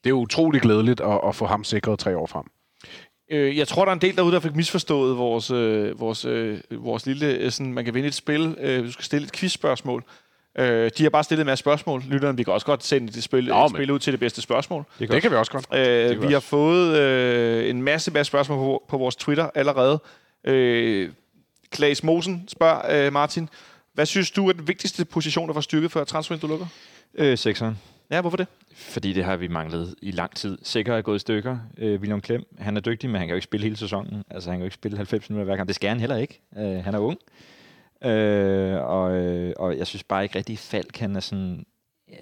det 0.04 0.10
er 0.10 0.14
utrolig 0.14 0.62
glædeligt 0.62 1.02
at, 1.02 1.20
at 1.28 1.36
få 1.36 1.46
ham 1.46 1.64
sikret 1.64 2.00
tre 2.00 2.18
år 2.18 2.26
frem. 2.28 2.44
Øh, 3.32 3.58
jeg 3.58 3.68
tror, 3.68 3.86
der 3.86 3.90
er 3.92 3.96
en 3.96 4.02
del 4.02 4.16
derude, 4.16 4.34
der 4.34 4.40
fik 4.40 4.56
misforstået 4.56 5.18
vores, 5.18 5.52
øh, 5.52 6.00
vores, 6.00 6.26
øh, 6.26 6.60
vores 6.72 7.06
lille... 7.06 7.26
Øh, 7.28 7.52
sådan, 7.52 7.74
man 7.74 7.86
kan 7.86 7.94
vinde 7.94 8.08
et 8.08 8.14
spil. 8.16 8.56
Øh, 8.60 8.84
du 8.86 8.92
skal 8.92 9.06
stille 9.06 9.26
et 9.26 9.32
quizspørgsmål. 9.32 10.04
Øh, 10.60 10.92
de 10.98 11.04
har 11.04 11.10
bare 11.10 11.24
stillet 11.24 11.42
en 11.44 11.46
masse 11.46 11.60
spørgsmål. 11.60 12.04
Lytterne, 12.08 12.38
vi 12.38 12.44
kan 12.44 12.54
også 12.54 12.66
godt 12.66 12.84
sende 12.86 13.08
det 13.14 13.24
spil, 13.24 13.46
Nå, 13.48 13.68
spil 13.70 13.92
ud 13.92 14.00
til 14.00 14.14
det 14.14 14.20
bedste 14.20 14.42
spørgsmål. 14.42 14.84
Det, 15.00 15.12
det 15.12 15.22
kan 15.22 15.32
vi 15.32 15.36
også 15.36 15.52
godt. 15.52 15.66
Øh, 15.74 15.86
kan 16.10 16.22
vi 16.22 16.28
vi 16.28 16.32
har 16.34 16.38
også. 16.38 16.48
fået 16.48 16.98
øh, 16.98 17.70
en 17.70 17.82
masse, 17.82 18.12
masse 18.12 18.30
spørgsmål 18.30 18.58
på, 18.58 18.84
på 18.90 18.98
vores 18.98 19.16
Twitter 19.16 19.50
allerede. 19.56 20.00
Øh, 20.44 21.10
Klaas 21.72 22.04
Mosen 22.04 22.46
spørger 22.48 23.06
øh, 23.08 23.14
Martin, 23.14 23.50
hvad 24.00 24.06
synes 24.06 24.32
du 24.32 24.50
er 24.50 24.54
den 24.54 24.68
vigtigste 24.68 25.06
position 25.06 25.50
at 25.50 25.56
få 25.56 25.62
styrket 25.62 25.92
før 25.92 26.04
transfervinduet 26.04 26.50
lukker? 26.50 26.68
Øh, 27.14 27.38
sekseren. 27.38 27.78
Ja, 28.12 28.22
hvorfor 28.22 28.38
det? 28.38 28.48
Fordi 28.74 29.14
det 29.14 29.24
har 29.24 29.36
vi 29.36 29.48
manglet 29.48 29.96
i 30.02 30.12
lang 30.12 30.36
tid. 30.36 30.58
Sikker 30.64 30.94
er 30.96 31.02
gået 31.02 31.16
i 31.16 31.20
stykker. 31.20 31.58
Øh, 31.78 32.00
William 32.00 32.22
Klem, 32.22 32.44
han 32.58 32.78
er 32.78 32.82
dygtig, 32.82 33.10
men 33.10 33.18
han 33.20 33.28
kan 33.28 33.34
jo 33.34 33.36
ikke 33.36 33.44
spille 33.44 33.64
hele 33.64 33.78
sæsonen. 33.78 34.24
Altså, 34.30 34.50
han 34.50 34.58
kan 34.58 34.62
jo 34.62 34.66
ikke 34.66 34.74
spille 34.74 34.98
90 34.98 35.30
minutter 35.30 35.46
hver 35.46 35.56
gang. 35.56 35.68
Det 35.68 35.76
skal 35.76 35.90
han 35.90 36.00
heller 36.00 36.16
ikke. 36.16 36.42
Øh, 36.58 36.84
han 36.84 36.96
er 36.96 37.00
ung. 37.00 37.18
Øh, 38.04 38.82
og, 38.82 39.12
øh, 39.12 39.54
og 39.58 39.78
jeg 39.78 39.88
synes 39.88 40.04
bare 40.04 40.24
ikke 40.24 40.38
rigtig, 40.38 40.60
Falk 40.60 40.98
han 40.98 41.16
er 41.16 41.20
sådan... 41.20 41.66
Øh, 42.10 42.16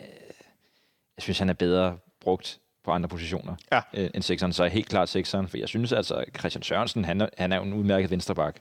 jeg 1.17 1.21
synes, 1.23 1.39
han 1.39 1.49
er 1.49 1.53
bedre 1.53 1.97
brugt 2.21 2.59
på 2.85 2.91
andre 2.91 3.09
positioner 3.09 3.55
Ja. 3.71 3.81
øh, 3.93 4.09
end 4.15 4.23
sekseren. 4.23 4.53
Så 4.53 4.63
er 4.63 4.67
helt 4.67 4.89
klart 4.89 5.09
sekseren, 5.09 5.47
for 5.47 5.57
jeg 5.57 5.67
synes 5.67 5.91
altså, 5.91 6.23
Christian 6.39 6.63
Sørensen, 6.63 7.05
han 7.05 7.21
er, 7.21 7.29
han 7.37 7.51
er 7.51 7.61
en 7.61 7.73
udmærket 7.73 8.11
vensterbak. 8.11 8.59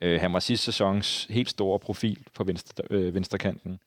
Øh, 0.00 0.20
han 0.20 0.32
var 0.32 0.38
sidste 0.38 0.64
sæsons 0.64 1.26
helt 1.30 1.50
store 1.50 1.78
profil 1.78 2.18
på 2.34 2.44
venstre, 2.44 2.84
øh, 2.90 3.14
venstrekanten 3.14 3.80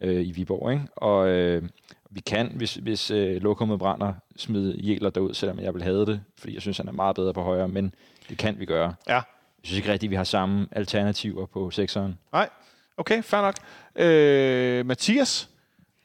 øh, 0.00 0.26
i 0.26 0.30
Viborg. 0.30 0.72
Ikke? 0.72 0.84
Og 0.96 1.28
øh, 1.28 1.62
vi 2.10 2.20
kan, 2.20 2.52
hvis, 2.54 2.74
hvis 2.74 3.10
øh, 3.10 3.42
lokummet 3.42 3.78
brænder, 3.78 4.12
smide 4.36 4.76
Jæler 4.78 5.10
derud, 5.10 5.34
selvom 5.34 5.58
jeg 5.58 5.74
vil 5.74 5.82
have 5.82 6.06
det, 6.06 6.20
fordi 6.38 6.54
jeg 6.54 6.62
synes, 6.62 6.78
han 6.78 6.88
er 6.88 6.92
meget 6.92 7.16
bedre 7.16 7.32
på 7.32 7.42
højre, 7.42 7.68
men 7.68 7.94
det 8.28 8.38
kan 8.38 8.58
vi 8.58 8.64
gøre. 8.64 8.94
Ja. 9.08 9.14
Jeg 9.14 9.22
synes 9.62 9.78
ikke 9.78 9.92
rigtigt, 9.92 10.10
vi 10.10 10.16
har 10.16 10.24
samme 10.24 10.68
alternativer 10.72 11.46
på 11.46 11.70
sekseren. 11.70 12.18
Nej. 12.32 12.48
Okay, 12.96 13.22
fair 13.22 13.40
nok. 13.40 13.54
Øh, 13.96 14.86
Mathias, 14.86 15.48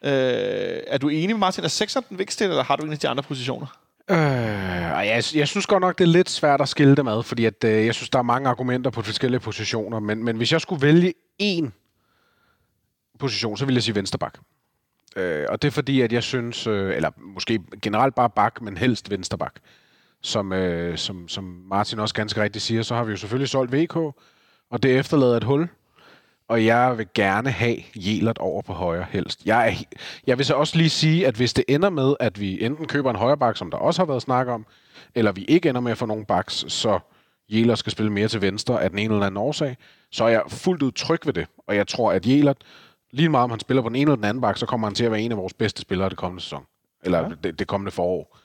øh, 0.04 0.12
er 0.88 0.98
du 0.98 1.10
enig 1.10 1.30
med 1.30 1.40
Martin, 1.40 1.64
at 1.64 1.72
sekseren 1.72 2.04
er 2.04 2.08
den 2.10 2.18
vigtigste, 2.18 2.44
eller 2.46 2.64
har 2.64 2.76
du 2.76 2.86
en 2.86 2.92
af 2.92 3.00
de 3.00 3.08
andre 3.08 3.24
positioner? 3.24 3.81
Øh, 4.10 4.92
og 4.98 5.08
jeg, 5.08 5.24
jeg 5.36 5.48
synes 5.48 5.66
godt 5.66 5.82
nok, 5.82 5.98
det 5.98 6.04
er 6.04 6.08
lidt 6.08 6.30
svært 6.30 6.62
at 6.62 6.70
skille 6.70 6.96
dem 6.96 7.08
ad, 7.08 7.24
fordi 7.24 7.46
at, 7.46 7.64
øh, 7.64 7.86
jeg 7.86 7.96
synes, 7.96 8.10
der 8.10 8.20
er 8.20 8.24
mange 8.24 8.50
argumenter 8.50 8.92
på 8.92 9.02
forskellige 9.02 9.40
positioner. 9.40 10.00
Men, 10.00 10.24
men 10.24 10.38
hvis 10.38 10.52
jeg 10.52 10.62
skulle 10.62 10.82
vælge 10.82 11.14
én 11.44 11.70
position, 13.20 13.58
så 13.58 13.66
ville 13.66 13.78
jeg 13.78 13.84
sige 13.84 13.96
vensterbak. 13.96 14.38
Øh, 15.16 15.46
og 15.50 15.62
det 15.62 15.68
er 15.68 15.72
fordi, 15.72 16.02
at 16.02 16.14
jeg 16.14 16.24
synes, 16.24 16.68
øh, 16.68 16.96
eller 16.96 17.10
måske 17.18 17.60
generelt 17.82 18.16
bare 18.16 18.30
bak, 18.30 18.62
men 18.62 18.78
helst 18.78 19.10
vensterbak. 19.10 19.54
Som, 20.22 20.54
øh, 20.54 20.98
som, 20.98 21.28
som 21.28 21.44
Martin 21.44 22.00
også 22.00 22.16
ganske 22.16 22.44
rigtigt 22.44 22.64
siger, 22.64 22.82
så 22.82 22.96
har 22.96 23.04
vi 23.04 23.12
jo 23.12 23.18
selvfølgelig 23.18 23.50
solgt 23.50 23.74
VK, 23.74 23.96
og 24.70 24.84
det 24.84 25.00
efterlader 25.00 25.38
et 25.38 25.44
hul. 25.44 25.68
Og 26.52 26.66
jeg 26.66 26.98
vil 26.98 27.08
gerne 27.14 27.52
have 27.52 27.78
Jelert 27.96 28.38
over 28.38 28.62
på 28.62 28.74
højre 28.74 29.06
helst. 29.10 29.46
Jeg, 29.46 29.70
er, 29.70 29.84
jeg 30.28 30.38
vil 30.38 30.46
så 30.46 30.54
også 30.54 30.78
lige 30.78 30.90
sige, 30.90 31.28
at 31.28 31.36
hvis 31.36 31.54
det 31.54 31.66
ender 31.68 31.90
med, 31.90 32.16
at 32.20 32.40
vi 32.40 32.66
enten 32.66 32.88
køber 32.88 33.10
en 33.10 33.16
højre 33.16 33.38
bak, 33.38 33.58
som 33.58 33.72
der 33.72 33.78
også 33.78 34.02
har 34.02 34.06
været 34.06 34.22
snak 34.22 34.48
om, 34.48 34.66
eller 35.16 35.32
vi 35.32 35.44
ikke 35.44 35.70
ender 35.70 35.82
med 35.82 35.92
at 35.92 35.98
få 35.98 36.06
nogen 36.06 36.26
baks, 36.26 36.66
så 36.68 37.00
Jelert 37.50 37.78
skal 37.78 37.92
spille 37.92 38.12
mere 38.12 38.28
til 38.28 38.42
venstre 38.42 38.84
af 38.84 38.90
den 38.90 39.00
ene 39.00 39.14
eller 39.14 39.26
anden 39.26 39.38
årsag, 39.38 39.78
så 40.12 40.24
er 40.24 40.30
jeg 40.30 40.44
fuldt 40.48 40.82
ud 40.84 40.92
tryg 40.92 41.26
ved 41.26 41.34
det. 41.34 41.48
Og 41.68 41.76
jeg 41.76 41.88
tror, 41.88 42.12
at 42.12 42.28
Jelert, 42.28 42.58
lige 43.12 43.30
meget 43.30 43.44
om 43.44 43.50
han 43.50 43.60
spiller 43.60 43.84
på 43.84 43.90
den 43.90 43.96
ene 43.96 44.02
eller 44.02 44.16
den 44.16 44.26
anden 44.26 44.42
bak, 44.42 44.58
så 44.58 44.66
kommer 44.66 44.88
han 44.88 44.96
til 44.96 45.06
at 45.06 45.12
være 45.12 45.22
en 45.22 45.32
af 45.32 45.38
vores 45.38 45.54
bedste 45.54 45.82
spillere 45.82 46.10
det 46.10 46.18
kommende 46.18 46.44
sæson. 46.44 46.64
Eller 47.04 47.20
ja. 47.20 47.30
det, 47.44 47.60
det 47.60 47.68
kommende 47.68 47.92
forår. 47.92 48.38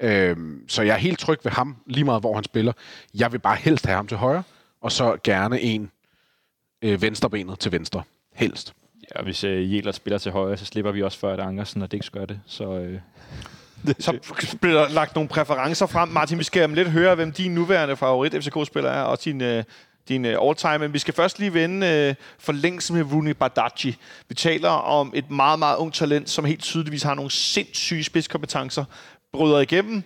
Øhm, 0.00 0.68
så 0.68 0.82
jeg 0.82 0.94
er 0.94 0.98
helt 0.98 1.18
tryg 1.18 1.38
ved 1.44 1.52
ham, 1.52 1.76
lige 1.86 2.04
meget 2.04 2.22
hvor 2.22 2.34
han 2.34 2.44
spiller. 2.44 2.72
Jeg 3.14 3.32
vil 3.32 3.38
bare 3.38 3.56
helst 3.56 3.86
have 3.86 3.96
ham 3.96 4.06
til 4.06 4.16
højre, 4.16 4.42
og 4.80 4.92
så 4.92 5.16
gerne 5.24 5.60
en 5.60 5.90
øh, 6.82 7.02
venstrebenet 7.02 7.58
til 7.58 7.72
venstre. 7.72 8.02
Helst. 8.34 8.72
Ja, 9.02 9.18
og 9.18 9.24
hvis 9.24 9.44
øh, 9.44 9.72
Jæler 9.74 9.92
spiller 9.92 10.18
til 10.18 10.32
højre, 10.32 10.56
så 10.56 10.64
slipper 10.64 10.92
vi 10.92 11.02
også 11.02 11.18
før, 11.18 11.32
at 11.32 11.40
Ankersen 11.40 11.82
og 11.82 11.92
Dix 11.92 12.10
gør 12.10 12.24
det. 12.24 12.40
Så 12.46 12.78
øh, 12.78 12.98
Så 13.98 14.18
bliver 14.60 14.80
der 14.80 14.88
lagt 14.88 15.14
nogle 15.14 15.28
præferencer 15.28 15.86
frem. 15.86 16.08
Martin, 16.08 16.38
vi 16.38 16.44
skal 16.44 16.64
om 16.64 16.74
lidt 16.74 16.90
høre, 16.90 17.14
hvem 17.14 17.32
din 17.32 17.54
nuværende 17.54 17.96
favorit 17.96 18.32
FCK-spiller 18.32 18.90
er, 18.90 19.02
og 19.02 19.24
din, 19.24 19.40
øh, 19.40 19.64
din 20.08 20.24
øh, 20.24 20.38
all-time. 20.42 20.78
Men 20.78 20.92
vi 20.92 20.98
skal 20.98 21.14
først 21.14 21.38
lige 21.38 21.54
vende 21.54 21.86
øh, 21.86 22.14
forlængelsen 22.38 22.96
med 22.96 23.12
Rooney 23.12 23.30
Badaji. 23.32 23.96
Vi 24.28 24.34
taler 24.34 24.68
om 24.68 25.12
et 25.14 25.30
meget, 25.30 25.58
meget 25.58 25.76
ung 25.76 25.92
talent, 25.92 26.30
som 26.30 26.44
helt 26.44 26.62
tydeligvis 26.62 27.02
har 27.02 27.14
nogle 27.14 27.30
sindssyge 27.30 28.04
spidskompetencer. 28.04 28.84
Bryder 29.32 29.58
igennem, 29.58 30.04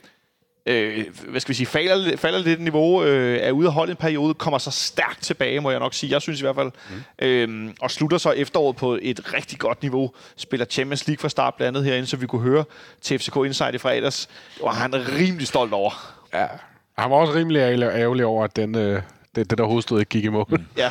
øh, 0.67 1.05
hvad 1.29 1.41
skal 1.41 1.49
vi 1.49 1.55
sige, 1.55 1.67
falder, 1.67 2.17
falder 2.17 2.39
lidt 2.39 2.61
niveau, 2.61 3.05
øh, 3.05 3.39
er 3.43 3.51
ude 3.53 3.67
af 3.67 3.73
holdet 3.73 3.93
en 3.93 3.97
periode, 3.97 4.35
kommer 4.35 4.59
så 4.59 4.71
stærkt 4.71 5.23
tilbage, 5.23 5.61
må 5.61 5.71
jeg 5.71 5.81
nok 5.81 5.95
sige. 5.95 6.13
Jeg 6.13 6.23
synes 6.23 6.41
i 6.41 6.43
hvert 6.45 6.55
fald. 6.57 6.71
Mm. 7.19 7.27
Øh, 7.27 7.71
og 7.81 7.91
slutter 7.91 8.19
så 8.19 8.31
efteråret 8.31 8.77
på 8.77 8.99
et 9.03 9.35
rigtig 9.35 9.59
godt 9.59 9.83
niveau. 9.83 10.11
Spiller 10.37 10.67
Champions 10.67 11.07
League 11.07 11.21
fra 11.23 11.29
start 11.29 11.55
blandt 11.55 11.77
andet 11.77 11.91
herinde, 11.91 12.07
så 12.09 12.17
vi 12.17 12.27
kunne 12.27 12.43
høre 12.43 12.65
til 13.01 13.19
FCK 13.19 13.37
Insight 13.37 13.75
i 13.75 13.79
fredags. 13.79 14.29
Var 14.63 14.73
han 14.73 14.95
rimelig 14.95 15.47
stolt 15.47 15.73
over. 15.73 16.15
Ja. 16.35 16.47
Han 16.99 17.11
var 17.11 17.17
også 17.17 17.35
rimelig 17.35 17.59
ærgerlig- 17.61 18.25
over, 18.27 18.45
at 18.45 18.57
den, 18.57 18.75
øh, 18.75 19.03
det, 19.35 19.51
det 19.51 19.59
der 19.59 19.65
hovedstød 19.65 19.99
ikke 19.99 20.09
gik 20.11 20.25
i 20.25 20.29
mål. 20.29 20.47
Mm. 20.49 20.65
Ja, 20.83 20.91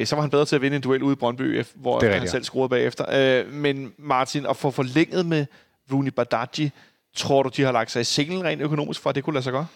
øh, 0.00 0.06
så 0.06 0.16
var 0.16 0.20
han 0.22 0.30
bedre 0.30 0.44
til 0.44 0.56
at 0.56 0.62
vinde 0.62 0.76
en 0.76 0.82
duel 0.82 1.02
ude 1.02 1.12
i 1.12 1.16
Brøndby, 1.16 1.64
hvor 1.74 1.96
er 2.00 2.04
han 2.04 2.12
rigtigt, 2.14 2.30
selv 2.30 2.44
skruede 2.44 2.68
bagefter. 2.68 3.04
Øh, 3.40 3.52
men 3.52 3.92
Martin, 3.98 4.46
at 4.46 4.56
få 4.56 4.70
forlænget 4.70 5.26
med 5.26 5.46
Rooney 5.92 6.10
Badaji, 6.10 6.70
tror 7.14 7.42
du, 7.42 7.50
de 7.56 7.62
har 7.62 7.72
lagt 7.72 7.90
sig 7.90 8.00
i 8.00 8.04
singlen 8.04 8.44
rent 8.44 8.62
økonomisk, 8.62 9.00
for 9.00 9.10
at 9.10 9.16
det 9.16 9.24
kunne 9.24 9.34
lade 9.34 9.44
sig 9.44 9.52
gøre? 9.52 9.66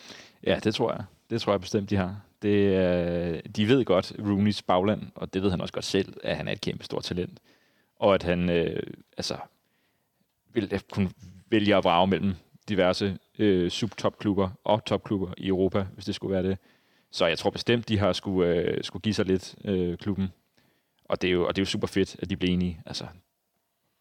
ja, 0.47 0.59
det 0.65 0.75
tror 0.75 0.93
jeg. 0.93 1.05
Det 1.31 1.41
tror 1.41 1.53
jeg 1.53 1.61
bestemt, 1.61 1.91
de 1.91 1.97
har. 1.97 2.21
Det, 2.43 2.49
øh, 2.49 3.41
de 3.57 3.69
ved 3.69 3.85
godt, 3.85 4.13
Rooneys 4.19 4.63
bagland, 4.63 5.03
og 5.15 5.35
det 5.35 5.43
ved 5.43 5.51
han 5.51 5.61
også 5.61 5.75
godt 5.75 5.85
selv, 5.85 6.15
at 6.23 6.37
han 6.37 6.49
er 6.49 6.53
et 6.53 6.61
kæmpe 6.61 6.85
stort 6.85 7.05
talent. 7.05 7.41
Og 7.97 8.15
at 8.15 8.23
han 8.23 8.51
øh, 8.51 8.83
altså, 9.17 9.37
vil 10.53 10.81
kunne 10.93 11.11
vælge 11.51 11.77
at 11.77 11.85
vrage 11.85 12.07
mellem 12.07 12.35
diverse 12.69 13.19
øh, 13.39 13.71
subtopklubber 13.71 14.51
og 14.65 14.85
topklubber 14.85 15.35
i 15.37 15.49
Europa, 15.49 15.87
hvis 15.95 16.05
det 16.05 16.15
skulle 16.15 16.35
være 16.35 16.43
det. 16.43 16.59
Så 17.11 17.27
jeg 17.27 17.39
tror 17.39 17.51
bestemt, 17.51 17.89
de 17.89 17.99
har 17.99 18.13
skulle, 18.13 18.55
øh, 18.55 18.85
skulle 18.85 19.03
give 19.03 19.15
sig 19.15 19.27
lidt, 19.27 19.55
øh, 19.65 19.99
klubben. 19.99 20.33
Og 21.05 21.23
det, 21.23 21.29
er 21.29 21.33
jo, 21.33 21.47
og 21.47 21.57
det 21.57 21.63
er 21.63 21.63
jo 21.63 21.71
super 21.71 21.87
fedt, 21.87 22.17
at 22.19 22.31
de 22.31 22.37
blev 22.37 22.51
enige. 22.53 22.81
Altså, 22.87 23.07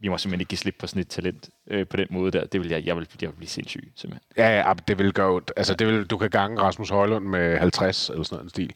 vi 0.01 0.07
må 0.07 0.17
simpelthen 0.17 0.41
ikke 0.41 0.49
give 0.49 0.57
slip 0.57 0.75
på 0.79 0.87
sådan 0.87 1.01
et 1.01 1.07
talent 1.07 1.49
øh, 1.69 1.87
på 1.87 1.97
den 1.97 2.07
måde 2.09 2.31
der. 2.31 2.45
Det 2.45 2.61
vil 2.61 2.69
jeg, 2.69 2.85
jeg, 2.85 2.97
vil, 2.97 3.07
jeg 3.21 3.29
vil 3.29 3.35
blive 3.35 3.49
sindssyg, 3.49 3.91
simpelthen. 3.95 4.21
Ja, 4.37 4.57
ja, 4.57 4.73
det 4.87 4.97
vil 4.99 5.13
gøre, 5.13 5.41
altså 5.57 5.73
det 5.73 5.87
vil, 5.87 6.05
du 6.05 6.17
kan 6.17 6.29
gange 6.29 6.61
Rasmus 6.61 6.89
Højlund 6.89 7.25
med 7.25 7.57
50 7.57 8.09
eller 8.09 8.23
sådan 8.23 8.45
en 8.45 8.49
stil. 8.49 8.73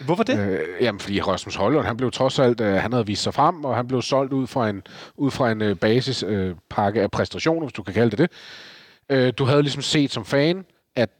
Hvorfor 0.00 0.22
det? 0.22 0.38
Øh, 0.38 0.60
jamen, 0.80 1.00
fordi 1.00 1.20
Rasmus 1.20 1.54
Højlund, 1.54 1.86
han 1.86 1.96
blev 1.96 2.10
trods 2.10 2.38
alt, 2.38 2.60
øh, 2.60 2.74
han 2.74 2.92
havde 2.92 3.06
vist 3.06 3.22
sig 3.22 3.34
frem, 3.34 3.64
og 3.64 3.76
han 3.76 3.88
blev 3.88 4.02
solgt 4.02 4.32
ud 4.32 4.46
fra 4.46 4.68
en, 4.68 4.82
ud 5.16 5.30
fra 5.30 5.50
en 5.50 5.62
øh, 5.62 5.76
basispakke 5.76 6.36
øh, 6.36 6.56
pakke 6.70 7.02
af 7.02 7.10
præstationer, 7.10 7.66
hvis 7.66 7.72
du 7.72 7.82
kan 7.82 7.94
kalde 7.94 8.16
det 8.16 8.18
det. 8.18 8.30
Øh, 9.10 9.32
du 9.38 9.44
havde 9.44 9.62
ligesom 9.62 9.82
set 9.82 10.10
som 10.12 10.24
fan, 10.24 10.64
at 10.96 11.10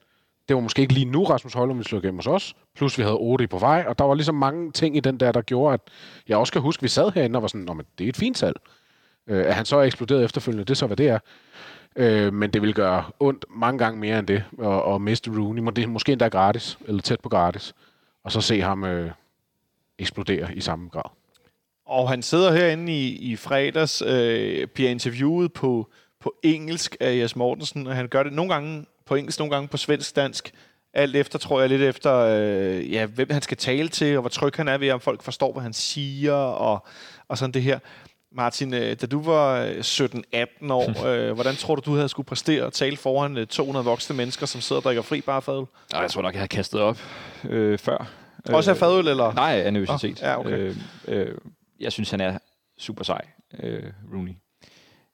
det 0.48 0.54
var 0.56 0.62
måske 0.62 0.82
ikke 0.82 0.94
lige 0.94 1.06
nu, 1.06 1.24
Rasmus 1.24 1.54
Højlund 1.54 1.78
ville 1.78 1.88
slå 1.88 1.98
igennem 1.98 2.18
hos 2.18 2.26
os, 2.26 2.54
plus 2.76 2.98
vi 2.98 3.02
havde 3.02 3.16
Odi 3.18 3.46
på 3.46 3.58
vej, 3.58 3.84
og 3.88 3.98
der 3.98 4.04
var 4.04 4.14
ligesom 4.14 4.34
mange 4.34 4.72
ting 4.72 4.96
i 4.96 5.00
den 5.00 5.20
der, 5.20 5.32
der 5.32 5.40
gjorde, 5.40 5.74
at 5.74 5.80
jeg 6.28 6.36
også 6.36 6.52
kan 6.52 6.62
huske, 6.62 6.80
at 6.80 6.82
vi 6.82 6.88
sad 6.88 7.12
herinde 7.14 7.36
og 7.36 7.42
var 7.42 7.48
sådan, 7.48 7.64
Nå, 7.64 7.72
men 7.72 7.86
det 7.98 8.04
er 8.04 8.08
et 8.08 8.16
fint 8.16 8.38
salg. 8.38 8.56
Øh, 9.30 9.46
at 9.46 9.54
han 9.54 9.64
så 9.64 9.76
er 9.76 9.82
eksploderet 9.82 10.24
efterfølgende, 10.24 10.64
det 10.64 10.70
er 10.70 10.74
så, 10.74 10.86
hvad 10.86 10.96
det 10.96 11.08
er. 11.08 11.18
Øh, 11.96 12.32
men 12.34 12.50
det 12.50 12.62
vil 12.62 12.74
gøre 12.74 13.04
ondt 13.20 13.44
mange 13.50 13.78
gange 13.78 14.00
mere 14.00 14.18
end 14.18 14.26
det, 14.26 14.44
og, 14.58 14.84
og 14.84 15.02
miste 15.02 15.30
Rooney. 15.30 15.62
Må- 15.62 15.70
Det 15.70 15.84
er 15.84 15.88
måske 15.88 16.12
endda 16.12 16.28
gratis, 16.28 16.78
eller 16.88 17.02
tæt 17.02 17.20
på 17.20 17.28
gratis. 17.28 17.74
Og 18.24 18.32
så 18.32 18.40
se 18.40 18.60
ham 18.60 18.84
øh, 18.84 19.10
eksplodere 19.98 20.54
i 20.54 20.60
samme 20.60 20.88
grad. 20.88 21.10
Og 21.86 22.08
han 22.08 22.22
sidder 22.22 22.52
herinde 22.52 22.92
i, 22.92 23.32
i 23.32 23.36
fredags, 23.36 24.02
øh, 24.06 24.66
bliver 24.66 24.90
interviewet 24.90 25.52
på, 25.52 25.88
på 26.20 26.34
engelsk 26.42 26.96
af 27.00 27.16
Jes 27.16 27.36
Mortensen, 27.36 27.86
og 27.86 27.96
han 27.96 28.08
gør 28.08 28.22
det 28.22 28.32
nogle 28.32 28.52
gange 28.52 28.84
på 29.06 29.14
engelsk, 29.14 29.38
nogle 29.38 29.54
gange 29.54 29.68
på 29.68 29.76
svensk, 29.76 30.16
dansk. 30.16 30.52
Alt 30.94 31.16
efter, 31.16 31.38
tror 31.38 31.60
jeg, 31.60 31.68
lidt 31.68 31.82
efter, 31.82 32.14
øh, 32.16 32.92
ja, 32.92 33.06
hvem 33.06 33.30
han 33.30 33.42
skal 33.42 33.56
tale 33.56 33.88
til, 33.88 34.16
og 34.16 34.20
hvor 34.20 34.28
tryg 34.28 34.52
han 34.56 34.68
er 34.68 34.78
ved, 34.78 34.90
om 34.90 35.00
folk 35.00 35.22
forstår, 35.22 35.52
hvad 35.52 35.62
han 35.62 35.72
siger, 35.72 36.32
og, 36.34 36.86
og 37.28 37.38
sådan 37.38 37.52
det 37.54 37.62
her. 37.62 37.78
Martin, 38.32 38.74
øh, 38.74 38.96
da 39.00 39.06
du 39.06 39.22
var 39.22 39.60
øh, 39.60 39.78
17-18 39.78 40.72
år, 40.72 41.06
øh, 41.08 41.32
hvordan 41.32 41.56
tror 41.56 41.74
du, 41.74 41.82
du 41.90 41.94
havde 41.96 42.08
skulle 42.08 42.26
præstere 42.26 42.64
og 42.64 42.72
tale 42.72 42.96
foran 42.96 43.36
øh, 43.36 43.46
200 43.46 43.84
voksne 43.84 44.16
mennesker, 44.16 44.46
som 44.46 44.60
sidder 44.60 44.80
og 44.80 44.84
drikker 44.84 45.02
fri 45.02 45.20
bare 45.20 45.42
fadøl? 45.42 45.64
Nej, 45.92 46.02
jeg 46.02 46.10
tror 46.10 46.22
nok, 46.22 46.34
jeg 46.34 46.42
har 46.42 46.46
kastet 46.46 46.80
op 46.80 46.98
øh, 47.44 47.78
før. 47.78 48.10
Også 48.48 48.70
af 48.70 48.76
fadøl, 48.76 49.08
eller? 49.08 49.32
Nej, 49.32 49.62
af 49.64 49.72
nervøsitet. 49.72 50.22
Nå, 50.22 50.28
ja, 50.28 50.40
okay. 50.40 50.50
øh, 50.50 50.76
øh, 51.08 51.38
jeg 51.80 51.92
synes, 51.92 52.10
han 52.10 52.20
er 52.20 52.38
super 52.78 53.04
sej, 53.04 53.26
øh, 53.58 53.92
Rooney. 54.12 54.32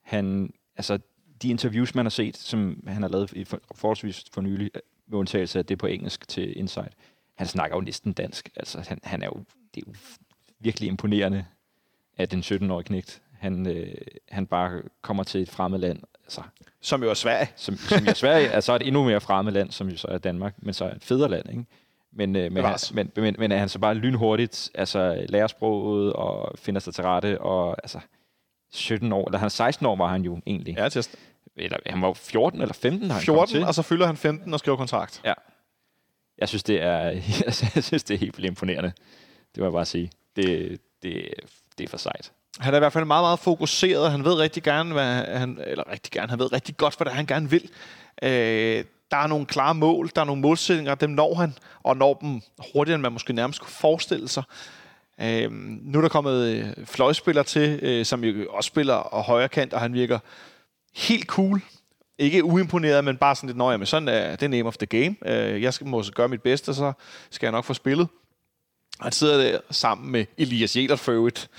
Han, 0.02 0.52
altså, 0.76 0.98
de 1.42 1.48
interviews, 1.48 1.94
man 1.94 2.05
har 2.05 2.11
set, 2.11 2.37
som 2.37 2.83
han 2.87 3.02
har 3.02 3.09
lavet 3.09 3.33
i 3.33 3.44
for, 3.44 3.61
forholdsvis 3.74 4.24
for 4.33 4.40
nylig, 4.40 4.70
øh, 4.74 4.81
med 5.09 5.18
undtagelse 5.18 5.59
af 5.59 5.66
det 5.66 5.79
på 5.79 5.87
engelsk 5.87 6.29
til 6.29 6.59
Insight, 6.59 6.92
han 7.38 7.46
snakker 7.46 7.76
jo 7.76 7.81
næsten 7.81 8.12
dansk. 8.12 8.48
Altså, 8.57 8.85
han, 8.88 8.98
han 9.02 9.22
er 9.22 9.26
jo, 9.26 9.44
det 9.74 9.83
er 9.83 9.87
jo 9.87 9.94
virkelig 10.61 10.88
imponerende, 10.88 11.44
at 12.16 12.31
den 12.31 12.40
17-årige 12.40 12.85
knægt, 12.85 13.22
han, 13.38 13.66
øh, 13.66 13.94
han 14.29 14.46
bare 14.46 14.83
kommer 15.02 15.22
til 15.22 15.40
et 15.42 15.50
fremmed 15.50 15.79
land, 15.79 16.02
altså, 16.24 16.40
Som 16.81 17.02
jo 17.02 17.11
er 17.11 17.14
Sverige. 17.14 17.48
som, 17.57 17.76
som 17.76 18.05
jo 18.05 18.11
er 18.11 18.14
Sverige, 18.14 18.46
er 18.46 18.61
så 18.61 18.74
et 18.74 18.83
endnu 18.87 19.05
mere 19.05 19.20
fremmed 19.20 19.52
land, 19.52 19.70
som 19.70 19.88
jo 19.88 19.96
så 19.96 20.09
er 20.09 20.18
Danmark, 20.18 20.55
men 20.59 20.74
så 20.74 20.85
er 20.85 20.94
et 20.94 21.05
federe 21.05 21.31
land, 21.31 21.50
ikke? 21.50 21.64
Men, 22.12 22.37
øh, 22.37 22.52
men, 22.52 22.64
han, 22.64 22.79
men, 22.92 23.12
men, 23.16 23.37
men 23.38 23.52
at 23.52 23.59
han 23.59 23.68
så 23.68 23.79
bare 23.79 23.94
lynhurtigt 23.94 24.70
altså, 24.74 25.26
lærer 25.29 25.46
sproget 25.46 26.12
og 26.12 26.59
finder 26.59 26.81
sig 26.81 26.94
til 26.94 27.05
rette, 27.05 27.40
og 27.40 27.76
altså 27.83 28.00
17 28.72 29.12
år, 29.12 29.29
eller 29.29 29.38
han 29.38 29.46
er 29.46 29.50
16 29.50 29.87
år 29.87 29.96
var 29.96 30.07
han 30.09 30.22
jo 30.22 30.40
egentlig. 30.46 30.74
Ja, 30.79 30.88
til 30.88 31.07
Eller 31.57 31.79
han 31.87 32.02
var 32.02 32.09
jo 32.09 32.14
14 32.14 32.61
eller 32.61 32.74
15, 32.74 33.11
har 33.11 33.18
han 33.18 33.26
kommet 33.26 33.38
14, 33.38 33.55
til. 33.55 33.64
og 33.64 33.74
så 33.74 33.83
fylder 33.83 34.07
han 34.07 34.16
15 34.16 34.52
og 34.52 34.59
skriver 34.59 34.76
kontrakt. 34.76 35.20
Jeg 36.38 36.48
synes, 36.48 36.62
det 36.62 36.83
er, 36.83 37.00
jeg 37.74 37.85
synes, 37.85 38.05
det 38.05 38.14
er 38.14 38.18
helt 38.18 38.37
vildt 38.38 38.46
imponerende. 38.46 38.92
Det 39.55 39.61
må 39.61 39.64
jeg 39.64 39.72
bare 39.72 39.85
sige. 39.85 40.11
Det, 40.37 40.81
det, 41.02 41.29
det 41.78 41.84
er 41.84 41.88
for 41.88 41.96
sejt. 41.96 42.32
Han 42.58 42.74
er 42.74 42.78
i 42.78 42.80
hvert 42.80 42.92
fald 42.92 43.04
meget, 43.04 43.22
meget 43.22 43.38
fokuseret. 43.38 44.10
Han 44.10 44.24
ved 44.24 44.34
rigtig 44.34 44.62
gerne, 44.62 44.92
hvad 44.92 45.24
han, 45.38 45.58
eller 45.66 45.90
rigtig 45.90 46.12
gerne, 46.12 46.30
han 46.30 46.38
ved 46.38 46.52
rigtig 46.52 46.76
godt, 46.76 46.96
hvad 46.96 47.04
det 47.04 47.10
er, 47.10 47.16
han 47.16 47.26
gerne 47.26 47.50
vil. 47.50 47.70
Øh, 48.22 48.84
der 49.10 49.16
er 49.16 49.26
nogle 49.26 49.46
klare 49.46 49.74
mål, 49.74 50.10
der 50.14 50.20
er 50.20 50.24
nogle 50.24 50.42
målsætninger, 50.42 50.94
dem 50.94 51.10
når 51.10 51.34
han, 51.34 51.54
og 51.82 51.96
når 51.96 52.14
dem 52.14 52.40
hurtigere, 52.72 52.94
end 52.94 53.02
man 53.02 53.12
måske 53.12 53.32
nærmest 53.32 53.60
kunne 53.60 53.70
forestille 53.70 54.28
sig. 54.28 54.42
Øh, 55.20 55.52
nu 55.82 55.98
er 55.98 56.02
der 56.02 56.08
kommet 56.08 56.46
øh, 56.46 56.86
fløjspiller 56.86 57.42
til, 57.42 57.78
øh, 57.82 58.04
som 58.04 58.24
jo 58.24 58.46
også 58.50 58.68
spiller 58.68 58.94
og 58.94 59.22
højre 59.22 59.48
kant, 59.48 59.72
og 59.72 59.80
han 59.80 59.94
virker 59.94 60.18
helt 60.96 61.26
cool. 61.26 61.60
Ikke 62.18 62.44
uimponeret, 62.44 63.04
men 63.04 63.16
bare 63.16 63.36
sådan 63.36 63.46
lidt, 63.46 63.56
nøje, 63.56 63.78
men 63.78 63.86
sådan 63.86 64.08
er 64.08 64.36
det 64.36 64.50
name 64.50 64.68
of 64.68 64.76
the 64.76 64.86
game. 64.86 65.16
Øh, 65.26 65.62
jeg 65.62 65.74
skal 65.74 65.86
må 65.86 66.02
så 66.02 66.12
gøre 66.12 66.28
mit 66.28 66.42
bedste, 66.42 66.74
så 66.74 66.92
skal 67.30 67.46
jeg 67.46 67.52
nok 67.52 67.64
få 67.64 67.74
spillet. 67.74 68.08
Han 69.00 69.12
sidder 69.12 69.50
der 69.50 69.59
sammen 69.70 70.12
med 70.12 70.24
Elias 70.38 70.76
Jelert 70.76 70.98
for 70.98 71.12
øvrigt, 71.12 71.50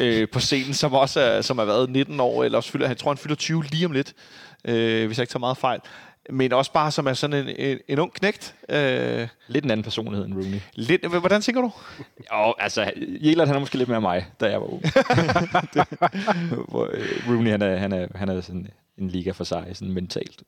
øh, 0.00 0.28
på 0.28 0.40
scenen, 0.40 0.74
som 0.74 0.92
også 0.94 1.20
er, 1.20 1.40
som 1.42 1.58
har 1.58 1.64
været 1.64 1.90
19 1.90 2.20
år, 2.20 2.44
eller 2.44 2.58
også 2.58 2.70
fylder, 2.70 2.86
jeg 2.86 2.96
tror, 2.98 3.10
han 3.10 3.18
fylder 3.18 3.36
20 3.36 3.64
lige 3.64 3.86
om 3.86 3.92
lidt, 3.92 4.14
øh, 4.64 5.06
hvis 5.06 5.18
jeg 5.18 5.22
ikke 5.22 5.32
tager 5.32 5.38
meget 5.40 5.56
fejl. 5.56 5.80
Men 6.30 6.52
også 6.52 6.72
bare 6.72 6.90
som 6.90 7.06
er 7.06 7.12
sådan 7.12 7.48
en, 7.48 7.54
en, 7.58 7.78
en 7.88 7.98
ung 7.98 8.12
knægt. 8.12 8.54
Øh, 8.68 9.28
Lidt 9.48 9.64
en 9.64 9.70
anden 9.70 9.84
personlighed 9.84 10.26
end 10.26 10.34
Rooney. 10.34 10.60
lidt, 10.74 11.06
hvordan 11.06 11.42
tænker 11.42 11.60
du? 11.60 11.72
Jo, 12.32 12.54
altså, 12.58 12.90
Jelert, 12.96 13.48
han 13.48 13.56
er 13.56 13.60
måske 13.60 13.78
lidt 13.78 13.88
mere 13.88 14.00
mig, 14.00 14.26
da 14.40 14.50
jeg 14.50 14.60
var 14.60 14.66
ung. 14.66 14.82
hvor, 16.70 16.88
øh, 16.92 17.28
Rooney, 17.28 17.50
han 17.50 17.62
er, 17.62 17.76
han, 17.76 17.92
er, 17.92 18.06
han 18.14 18.28
er 18.28 18.40
sådan 18.40 18.68
en 18.98 19.08
liga 19.08 19.30
for 19.30 19.44
sig, 19.44 19.66
sådan 19.72 19.92
mentalt. 19.94 20.42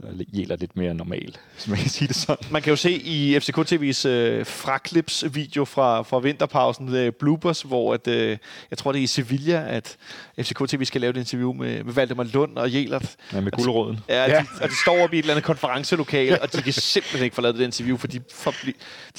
Er 0.00 0.06
Jelert 0.32 0.60
lidt 0.60 0.76
mere 0.76 0.94
normal, 0.94 1.36
hvis 1.54 1.68
man 1.68 1.78
kan 1.78 1.88
sige 1.88 2.08
det 2.08 2.16
sådan. 2.16 2.46
Man 2.50 2.62
kan 2.62 2.70
jo 2.70 2.76
se 2.76 2.92
i 2.92 3.40
FCK 3.40 3.58
TV's 3.58 4.08
øh, 4.08 4.46
fraklips-video 4.46 5.64
fra, 5.64 6.02
fra 6.02 6.18
vinterpausen, 6.18 6.94
øh, 6.94 7.12
bloopers, 7.12 7.62
hvor 7.62 7.94
at, 7.94 8.08
øh, 8.08 8.38
jeg 8.70 8.78
tror, 8.78 8.92
det 8.92 8.98
er 8.98 9.02
i 9.02 9.06
Sevilla, 9.06 9.64
at 9.68 9.96
FCK 10.40 10.68
TV 10.68 10.84
skal 10.84 11.00
lave 11.00 11.10
et 11.10 11.16
interview 11.16 11.52
med, 11.52 11.84
med 11.84 11.92
Valdemar 11.92 12.24
Lund 12.24 12.56
og 12.56 12.74
Jelert. 12.74 13.16
Ja, 13.32 13.40
med 13.40 13.52
guleroden. 13.52 14.00
Ja, 14.08 14.30
ja. 14.30 14.38
De, 14.40 14.62
og 14.62 14.68
de 14.68 14.74
står 14.82 15.02
oppe 15.02 15.16
i 15.16 15.18
et 15.18 15.22
eller 15.22 15.34
andet 15.34 15.44
konferencelokale, 15.44 16.42
og 16.42 16.52
de 16.52 16.62
kan 16.62 16.72
simpelthen 16.72 17.24
ikke 17.24 17.34
forlade 17.34 17.58
det 17.58 17.64
interview, 17.64 17.96
for 17.96 18.06
de, 18.06 18.20
for, 18.34 18.54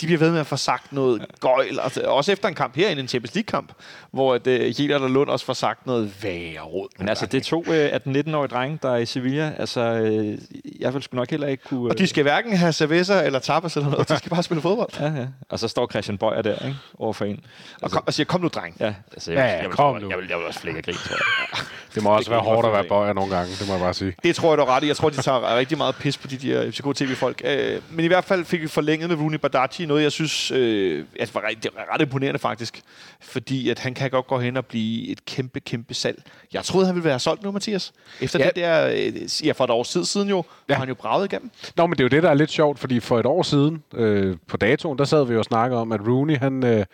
de 0.02 0.06
bliver 0.06 0.20
ved 0.20 0.32
med 0.32 0.40
at 0.40 0.48
få 0.48 0.56
sagt 0.56 0.94
noget 0.94 1.26
gøjl. 1.40 1.80
Altså, 1.80 2.02
også 2.02 2.32
efter 2.32 2.48
en 2.48 2.56
kamp 2.56 2.76
herinde, 2.76 3.02
en 3.02 3.08
Champions 3.08 3.36
League-kamp, 3.36 3.72
hvor 4.12 4.34
at, 4.34 4.48
uh, 4.48 4.82
Jelert 4.82 5.02
og 5.02 5.10
Lund 5.10 5.30
også 5.30 5.46
får 5.46 5.54
sagt 5.54 5.86
noget 5.86 6.24
værre 6.24 6.60
råd. 6.60 6.88
Men 7.00 7.10
altså, 7.10 7.26
det 7.26 7.38
er 7.38 7.44
to 7.44 7.64
øh, 7.68 7.94
18-19-årige 7.94 8.48
drenge, 8.48 8.80
der 8.82 8.92
er 8.92 8.98
i 8.98 9.06
Sevilla. 9.06 9.54
Altså, 9.58 9.82
øh, 9.82 10.38
jeg 10.80 10.94
vil 10.94 11.04
sgu 11.04 11.16
nok 11.16 11.30
heller 11.30 11.48
ikke 11.48 11.64
kunne... 11.64 11.90
Og 11.92 11.98
de 11.98 12.08
skal 12.08 12.24
hverken 12.24 12.58
have 12.58 12.74
cerveza 12.74 13.24
eller 13.26 13.40
tapas 13.40 13.76
eller 13.78 13.90
noget, 13.90 14.10
de 14.10 14.18
skal 14.18 14.30
bare 14.30 14.44
spille 14.44 14.62
fodbold. 14.62 14.90
Ja, 15.00 15.06
ja. 15.06 15.28
Og 15.50 15.60
så 15.60 15.68
står 15.68 15.88
Christian 15.92 16.18
Bøjer 16.18 16.42
der, 16.42 16.66
ikke? 16.66 16.78
Overfor 17.00 17.26
en. 17.26 17.46
Og, 17.82 17.92
kom, 17.92 18.04
og 18.06 18.14
siger, 18.14 18.26
kom 18.26 18.42
nu, 18.42 18.48
dreng. 18.48 18.76
Ja, 18.80 18.94
altså, 19.14 19.32
Ja, 19.32 19.40
ja, 19.46 19.46
jeg, 19.58 19.64
vil, 19.64 19.72
kom 19.72 19.96
jeg, 19.96 20.02
nu. 20.04 20.10
jeg, 20.10 20.18
vil, 20.18 20.28
jeg 20.30 20.38
vil 20.38 20.46
også 20.46 20.60
flække 20.60 20.82
grin, 20.82 20.96
tror 20.96 21.16
jeg. 21.16 21.66
Det 21.96 22.04
må 22.04 22.10
også 22.10 22.26
kan 22.30 22.32
være 22.36 22.42
hårdt 22.44 22.68
at 22.68 22.74
være 22.74 22.84
bøjer 22.84 23.14
nogle 23.14 23.36
gange, 23.36 23.52
det 23.60 23.68
må 23.68 23.74
jeg 23.74 23.82
bare 23.82 23.94
sige. 23.94 24.16
Det 24.24 24.36
tror 24.36 24.52
jeg, 24.52 24.58
du 24.58 24.64
ret 24.64 24.84
i. 24.84 24.88
Jeg 24.88 24.96
tror, 24.98 25.10
de 25.10 25.16
tager 25.22 25.56
rigtig 25.58 25.78
meget 25.78 25.96
pis 25.96 26.18
på 26.18 26.28
de 26.28 26.38
der 26.38 26.72
FCK 26.72 26.96
TV-folk. 26.96 27.42
Øh, 27.46 27.82
men 27.92 28.06
i 28.06 28.08
hvert 28.08 28.24
fald 28.24 28.46
fik 28.46 28.62
vi 28.62 28.68
forlænget 28.68 29.10
med 29.10 29.18
Rooney 29.18 29.38
Badaci 29.38 29.86
noget, 29.86 30.04
jeg 30.04 30.12
synes 30.12 30.52
øh, 30.52 31.06
at 31.20 31.36
var, 31.36 31.42
ret, 31.50 31.64
det 31.64 31.72
var 31.76 31.94
ret 31.94 32.02
imponerende 32.02 32.40
faktisk. 32.40 32.82
Fordi 33.22 33.70
at 33.70 33.80
han 33.80 33.94
kan 33.94 34.10
godt 34.12 34.28
gå 34.28 34.40
hen 34.40 34.58
og 34.58 34.66
blive 34.66 35.08
et 35.08 35.26
kæmpe, 35.26 35.60
kæmpe 35.60 35.94
salg. 35.94 36.24
Jeg 36.54 36.64
troede, 36.64 36.86
han 36.86 36.96
ville 36.96 37.10
være 37.10 37.20
solgt 37.20 37.44
nu, 37.44 37.52
Mathias. 37.52 37.94
Efter 38.22 38.40
Ja. 38.40 38.46
det 38.46 38.56
der, 38.56 38.88
øh, 38.88 39.46
ja, 39.48 39.52
for 39.52 39.64
et 39.64 39.70
års 39.70 39.90
tid 39.90 40.06
siden 40.06 40.30
jo, 40.30 40.44
ja. 40.70 40.76
Han 40.76 40.88
jo 40.88 40.94
braget 40.94 41.32
igennem. 41.32 41.52
Nå, 41.78 41.88
men 41.88 41.92
det 41.92 42.00
er 42.00 42.04
jo 42.04 42.10
det, 42.10 42.24
der 42.24 42.30
er 42.30 42.34
lidt 42.34 42.52
sjovt, 42.52 42.80
fordi 42.80 43.00
for 43.00 43.20
et 43.20 43.26
år 43.26 43.42
siden, 43.42 43.84
øh, 43.94 44.38
på 44.48 44.58
datoen, 44.58 44.98
der 44.98 45.06
sad 45.06 45.26
vi 45.26 45.34
jo 45.34 45.40
og 45.40 45.46
snakkede 45.46 45.82
om, 45.82 45.92
at 45.92 46.08
Rooney, 46.08 46.38
han, 46.38 46.66
øh, 46.66 46.86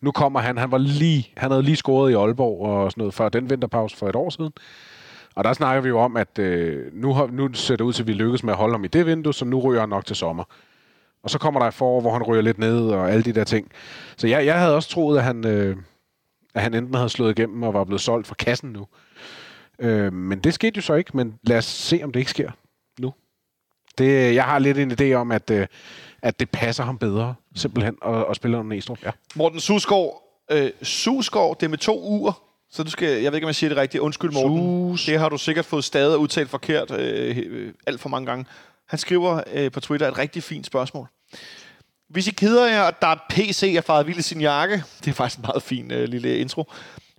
nu 0.00 0.12
kommer 0.12 0.40
han, 0.40 0.58
han 0.58 0.70
var 0.70 0.78
lige, 0.78 1.32
han 1.36 1.50
havde 1.50 1.62
lige 1.62 1.76
scoret 1.76 2.10
i 2.10 2.14
Aalborg 2.14 2.66
og 2.66 2.90
sådan 2.90 3.00
noget, 3.00 3.14
før 3.14 3.28
den 3.28 3.50
vinterpause 3.50 3.96
for 3.96 4.08
et 4.08 4.16
år 4.16 4.30
siden. 4.30 4.52
Og 5.34 5.44
der 5.44 5.52
snakker 5.52 5.82
vi 5.82 5.88
jo 5.88 5.98
om, 5.98 6.16
at 6.16 6.38
øh, 6.38 6.92
nu, 6.92 7.14
har, 7.14 7.26
nu 7.26 7.52
ser 7.52 7.76
det 7.76 7.84
ud 7.84 7.92
til, 7.92 8.02
at 8.02 8.06
vi 8.06 8.12
lykkes 8.12 8.42
med 8.44 8.52
at 8.52 8.58
holde 8.58 8.74
ham 8.74 8.84
i 8.84 8.88
det 8.88 9.06
vindue, 9.06 9.34
så 9.34 9.44
nu 9.44 9.60
ryger 9.60 9.80
han 9.80 9.88
nok 9.88 10.06
til 10.06 10.16
sommer. 10.16 10.44
Og 11.22 11.30
så 11.30 11.38
kommer 11.38 11.60
der 11.60 11.66
et 11.66 11.74
forår, 11.74 12.00
hvor 12.00 12.12
han 12.12 12.22
ryger 12.22 12.42
lidt 12.42 12.58
ned 12.58 12.88
og 12.88 13.10
alle 13.10 13.22
de 13.22 13.32
der 13.32 13.44
ting. 13.44 13.70
Så 14.16 14.26
jeg, 14.26 14.46
jeg 14.46 14.58
havde 14.60 14.76
også 14.76 14.88
troet, 14.88 15.18
at 15.18 15.24
han, 15.24 15.46
øh, 15.46 15.76
at 16.54 16.62
han 16.62 16.74
enten 16.74 16.94
havde 16.94 17.08
slået 17.08 17.38
igennem 17.38 17.62
og 17.62 17.74
var 17.74 17.84
blevet 17.84 18.00
solgt 18.00 18.26
fra 18.26 18.34
kassen 18.34 18.70
nu. 18.70 18.86
Øh, 19.78 20.12
men 20.12 20.38
det 20.38 20.54
skete 20.54 20.76
jo 20.76 20.82
så 20.82 20.94
ikke, 20.94 21.16
men 21.16 21.34
lad 21.42 21.58
os 21.58 21.64
se, 21.64 22.00
om 22.04 22.12
det 22.12 22.20
ikke 22.20 22.30
sker. 22.30 22.50
Det, 23.98 24.34
jeg 24.34 24.44
har 24.44 24.58
lidt 24.58 24.78
en 24.78 24.92
idé 25.00 25.12
om, 25.12 25.32
at, 25.32 25.50
øh, 25.50 25.66
at 26.22 26.40
det 26.40 26.50
passer 26.50 26.84
ham 26.84 26.98
bedre, 26.98 27.34
simpelthen, 27.54 27.96
at, 28.06 28.24
at 28.30 28.36
spille 28.36 28.58
under 28.58 28.74
Næstrup. 28.74 29.04
Ja. 29.04 29.10
Morten 29.34 29.60
Susgaard, 29.60 30.22
øh, 30.50 30.70
Susgaard, 30.82 31.58
det 31.58 31.66
er 31.66 31.70
med 31.70 31.78
to 31.78 32.02
uger. 32.02 32.42
Så 32.70 32.82
du 32.82 32.90
skal, 32.90 33.08
jeg 33.22 33.32
ved 33.32 33.36
ikke, 33.36 33.44
om 33.44 33.48
jeg 33.48 33.54
siger 33.54 33.68
det 33.68 33.78
rigtigt. 33.78 34.00
Undskyld, 34.00 34.30
Morten. 34.30 34.58
Sus. 34.58 35.06
Det 35.06 35.18
har 35.18 35.28
du 35.28 35.38
sikkert 35.38 35.64
fået 35.64 35.84
stadig 35.84 36.18
udtalt 36.18 36.50
forkert 36.50 36.90
øh, 36.90 37.38
øh, 37.46 37.72
alt 37.86 38.00
for 38.00 38.08
mange 38.08 38.26
gange. 38.26 38.44
Han 38.88 38.98
skriver 38.98 39.42
øh, 39.52 39.72
på 39.72 39.80
Twitter 39.80 40.08
et 40.08 40.18
rigtig 40.18 40.42
fint 40.42 40.66
spørgsmål. 40.66 41.08
Hvis 42.08 42.26
I 42.26 42.30
keder 42.30 42.66
jer, 42.66 42.82
at 42.82 43.02
der 43.02 43.06
er 43.06 43.16
PC 43.30 43.74
er 43.76 43.80
faret 43.80 44.06
vild 44.06 44.18
i 44.18 44.22
sin 44.22 44.40
jakke, 44.40 44.82
det 45.04 45.10
er 45.10 45.14
faktisk 45.14 45.38
en 45.38 45.44
meget 45.46 45.62
fin 45.62 45.90
øh, 45.90 46.08
lille 46.08 46.38
intro. 46.38 46.72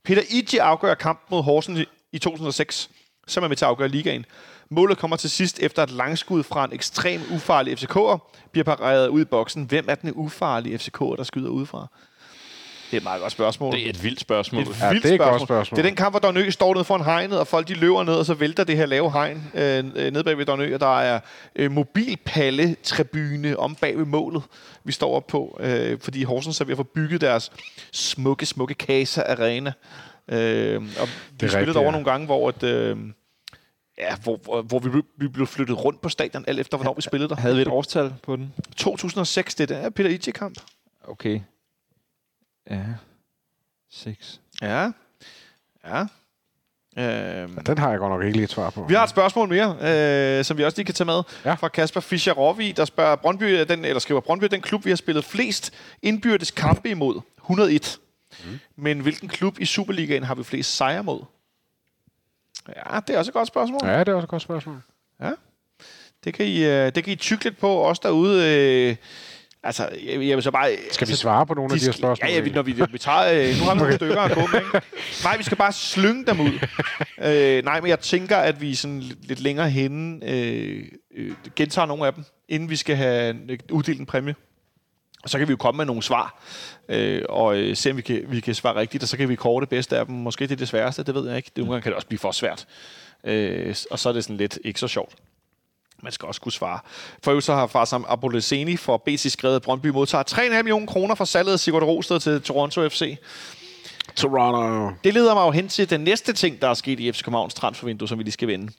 Peter 0.03 0.21
Iji 0.29 0.57
afgør 0.57 0.93
kampen 0.93 1.35
mod 1.35 1.43
Horsens 1.43 1.79
i, 1.79 1.85
i 2.11 2.19
2006, 2.19 2.89
som 3.27 3.43
er 3.43 3.47
med 3.47 3.55
til 3.55 3.65
at 3.65 3.69
afgøre 3.69 3.87
ligaen. 3.87 4.25
Målet 4.73 4.97
kommer 4.97 5.17
til 5.17 5.29
sidst 5.29 5.59
efter 5.59 5.83
et 5.83 5.91
langskud 5.91 6.43
fra 6.43 6.65
en 6.65 6.73
ekstrem 6.73 7.21
ufarlig 7.31 7.73
FCK'er, 7.73 8.31
bliver 8.51 8.63
pareret 8.63 9.07
ud 9.07 9.21
i 9.21 9.25
boksen. 9.25 9.63
Hvem 9.63 9.85
er 9.89 9.95
den 9.95 10.11
ufarlige 10.15 10.75
FCK'er, 10.75 11.15
der 11.15 11.23
skyder 11.23 11.49
udefra? 11.49 11.87
Det 12.91 12.97
er 12.97 13.01
et 13.01 13.03
meget 13.03 13.21
godt 13.21 13.31
spørgsmål. 13.31 13.73
Det 13.73 13.85
er 13.85 13.89
et 13.89 14.03
vildt 14.03 14.19
spørgsmål. 14.19 14.61
Det 14.65 14.69
er 14.69 14.73
et 14.73 14.81
Ja, 14.81 14.89
vildt 14.89 15.03
det 15.03 15.09
er 15.09 15.13
et 15.13 15.19
godt 15.19 15.27
spørgsmål. 15.29 15.47
spørgsmål. 15.47 15.77
Det 15.77 15.83
er 15.85 15.89
den 15.89 15.95
kamp, 15.95 16.13
hvor 16.13 16.19
Dornø 16.19 16.49
står 16.49 16.73
nede 16.73 16.83
foran 16.83 17.03
hegnet, 17.05 17.39
og 17.39 17.47
folk 17.47 17.67
de 17.67 17.73
løber 17.73 18.03
ned, 18.03 18.13
og 18.13 18.25
så 18.25 18.33
vælter 18.33 18.63
det 18.63 18.77
her 18.77 18.85
lave 18.85 19.11
hegn 19.11 19.51
øh, 19.53 19.83
ned 19.83 20.23
bag 20.23 20.37
ved 20.37 20.45
Dornø, 20.45 20.73
og 20.73 20.79
der 20.79 20.99
er 20.99 21.19
øh, 21.55 21.71
mobilpalle-tribune 21.71 23.59
om 23.59 23.75
bag 23.75 23.97
ved 23.97 24.05
målet, 24.05 24.43
vi 24.83 24.91
står 24.91 25.15
op 25.15 25.27
på, 25.27 25.57
øh, 25.59 25.99
fordi 26.01 26.23
Horsens 26.23 26.61
er 26.61 26.65
ved 26.65 26.71
at 26.73 26.77
få 26.77 26.83
bygget 26.83 27.21
deres 27.21 27.51
smukke, 27.93 28.45
smukke 28.45 28.73
Casa 28.73 29.21
Arena. 29.21 29.73
Øh, 30.27 30.75
og 31.01 31.07
vi 31.07 31.11
spillede 31.37 31.57
rigtigt, 31.57 31.77
over 31.77 31.85
ja. 31.85 31.91
nogle 31.91 32.05
gange, 32.05 32.25
hvor, 32.25 32.49
et, 32.49 32.63
øh, 32.63 32.97
ja, 33.97 34.15
hvor, 34.15 34.37
hvor, 34.37 34.61
hvor 34.61 34.79
vi, 34.79 34.89
blev- 34.89 35.05
vi 35.17 35.27
blev 35.27 35.47
flyttet 35.47 35.85
rundt 35.85 36.01
på 36.01 36.09
stadion, 36.09 36.43
alt 36.47 36.59
efter 36.59 36.77
hvornår 36.77 36.93
vi 36.93 37.01
spillede 37.01 37.29
der. 37.29 37.35
Havde 37.35 37.55
vi 37.55 37.61
et 37.61 37.67
årstal 37.67 38.13
på 38.23 38.35
den? 38.35 38.53
2006, 38.75 39.55
det 39.55 39.71
er 39.71 39.89
Peter 39.89 40.09
Ije-kamp. 40.09 40.57
Okay. 41.07 41.39
Ja. 42.69 42.83
6. 43.91 44.41
Ja. 44.61 44.91
Ja. 45.85 46.05
Øh, 46.97 47.49
Den 47.67 47.77
har 47.77 47.89
jeg 47.89 47.99
godt 47.99 48.11
nok 48.11 48.23
ikke 48.23 48.37
lige 48.37 48.43
et 48.43 48.49
svar 48.49 48.69
på. 48.69 48.85
Vi 48.89 48.93
har 48.93 49.03
et 49.03 49.09
spørgsmål 49.09 49.49
mere, 49.49 49.77
øh, 50.39 50.45
som 50.45 50.57
vi 50.57 50.63
også 50.63 50.77
lige 50.77 50.85
kan 50.85 50.95
tage 50.95 51.05
med. 51.05 51.21
Ja. 51.45 51.53
Fra 51.53 51.67
Kasper 51.67 51.99
Fischer 51.99 52.33
Råvi, 52.33 52.71
der 52.71 52.85
spørger 52.85 53.15
Brøndby, 53.15 53.43
er 53.43 53.63
den, 53.65 53.85
eller 53.85 53.99
skriver 53.99 54.21
Brøndby, 54.21 54.43
er 54.43 54.47
den 54.47 54.61
klub, 54.61 54.85
vi 54.85 54.89
har 54.91 54.95
spillet 54.97 55.25
flest 55.25 55.73
indbyrdes 56.01 56.51
kampe 56.51 56.89
imod. 56.89 57.21
101. 57.37 57.99
Mm. 58.45 58.59
Men 58.75 58.99
hvilken 58.99 59.29
klub 59.29 59.59
i 59.59 59.65
Superligaen 59.65 60.23
har 60.23 60.35
vi 60.35 60.43
flest 60.43 60.75
sejre 60.75 61.03
mod? 61.03 61.21
Ja, 62.67 62.99
det 63.07 63.15
er 63.15 63.17
også 63.19 63.29
et 63.29 63.33
godt 63.33 63.47
spørgsmål. 63.47 63.79
Ja. 63.83 63.91
Ja, 63.91 63.99
det 63.99 64.07
er 64.07 64.13
også 64.13 64.25
et 64.25 64.29
godt 64.29 64.41
spørgsmål. 64.41 64.81
Det, 66.23 66.33
kan 66.33 66.45
I, 66.45 66.63
øh, 66.63 66.95
det 66.95 67.03
kan 67.03 67.13
I 67.13 67.15
tykke 67.15 67.43
lidt 67.43 67.57
på, 67.57 67.67
også 67.67 68.01
derude. 68.03 68.47
Øh, 68.47 68.95
altså, 69.63 69.89
jeg, 70.05 70.27
jeg 70.27 70.35
vil 70.35 70.43
så 70.43 70.51
bare... 70.51 70.69
Skal 70.91 71.07
vi 71.07 71.11
altså, 71.11 71.21
svare 71.21 71.45
på 71.45 71.53
nogle 71.53 71.73
af 71.73 71.79
de 71.79 71.85
her 71.85 71.91
spørgsmål? 71.91 72.29
Ja, 72.29 72.35
ja, 72.35 72.41
vi, 72.41 72.49
når 72.49 72.61
vi, 72.61 72.83
vi 72.91 72.97
tager... 72.97 73.49
Øh, 73.49 73.59
nu 73.59 73.63
har 73.63 73.73
vi 73.73 73.79
nogle 73.79 73.95
stykker 73.95 74.21
at 74.21 74.31
gå 74.31 74.39
med, 74.39 74.59
ikke? 74.59 74.81
Nej, 75.23 75.37
vi 75.37 75.43
skal 75.43 75.57
bare 75.57 75.71
slynge 75.71 76.25
dem 76.25 76.39
ud. 76.39 76.67
øh, 77.27 77.63
nej, 77.63 77.81
men 77.81 77.89
jeg 77.89 77.99
tænker, 77.99 78.37
at 78.37 78.61
vi 78.61 78.75
sådan 78.75 78.99
lidt, 78.99 79.39
længere 79.39 79.69
henne 79.69 80.29
øh, 80.29 80.85
øh, 81.15 81.31
gentager 81.55 81.85
nogle 81.85 82.07
af 82.07 82.13
dem, 82.13 82.23
inden 82.49 82.69
vi 82.69 82.75
skal 82.75 82.95
have 82.95 83.35
uddelt 83.71 83.99
en 83.99 84.05
præmie. 84.05 84.35
Og 85.23 85.29
så 85.29 85.37
kan 85.37 85.47
vi 85.47 85.51
jo 85.51 85.57
komme 85.57 85.77
med 85.77 85.85
nogle 85.85 86.03
svar, 86.03 86.43
øh, 86.89 87.21
og 87.29 87.57
øh, 87.57 87.75
se, 87.75 87.91
om 87.91 87.97
vi 87.97 88.01
kan, 88.01 88.23
vi 88.27 88.39
kan 88.39 88.55
svare 88.55 88.75
rigtigt, 88.75 89.03
og 89.03 89.09
så 89.09 89.17
kan 89.17 89.29
vi 89.29 89.35
kåre 89.35 89.61
det 89.61 89.69
bedste 89.69 89.97
af 89.97 90.05
dem. 90.05 90.15
Måske 90.15 90.43
det 90.43 90.51
er 90.51 90.55
det 90.55 90.67
sværeste, 90.67 91.03
det 91.03 91.15
ved 91.15 91.27
jeg 91.27 91.37
ikke. 91.37 91.51
Det, 91.55 91.57
nogle 91.57 91.71
gange 91.71 91.83
kan 91.83 91.89
det 91.89 91.95
også 91.95 92.07
blive 92.07 92.19
for 92.19 92.31
svært. 92.31 92.67
Øh, 93.23 93.75
og 93.91 93.99
så 93.99 94.09
er 94.09 94.13
det 94.13 94.23
sådan 94.23 94.37
lidt 94.37 94.59
ikke 94.63 94.79
så 94.79 94.87
sjovt. 94.87 95.15
Man 96.03 96.11
skal 96.11 96.27
også 96.27 96.41
kunne 96.41 96.51
svare. 96.51 96.79
For 97.23 97.31
øvrigt 97.31 97.45
så 97.45 97.53
har 97.53 97.67
Farsam 97.67 98.05
Aboleseni 98.07 98.77
for 98.77 98.97
BC 98.97 99.31
skrevet, 99.31 99.55
at 99.55 99.61
Brøndby 99.61 99.87
modtager 99.87 100.23
3,5 100.29 100.55
millioner 100.55 100.85
kroner 100.87 101.15
for 101.15 101.25
salget 101.25 101.53
af 101.53 101.59
Sigurd 101.59 101.83
Rosted 101.83 102.19
til 102.19 102.41
Toronto 102.41 102.89
FC. 102.89 103.17
Toronto. 104.15 104.95
Det 105.03 105.13
leder 105.13 105.33
mig 105.33 105.45
jo 105.45 105.51
hen 105.51 105.67
til 105.67 105.89
den 105.89 106.01
næste 106.01 106.33
ting, 106.33 106.61
der 106.61 106.67
er 106.67 106.73
sket 106.73 106.99
i 106.99 107.11
FC 107.11 107.23
Københavns 107.23 107.53
transfervindue, 107.53 108.07
som 108.07 108.17
vi 108.17 108.23
lige 108.23 108.31
skal 108.33 108.47
vende. 108.47 108.73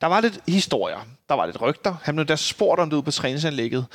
Der 0.00 0.06
var 0.06 0.20
lidt 0.20 0.40
historier. 0.48 0.98
Der 1.28 1.34
var 1.34 1.46
lidt 1.46 1.60
rygter. 1.60 1.94
Han 2.02 2.14
blev 2.14 2.26
da 2.26 2.36
spurgt 2.36 2.80
om 2.80 2.90
det 2.90 2.96
ude 2.96 3.02
på 3.02 3.10
træningsanlægget. 3.10 3.86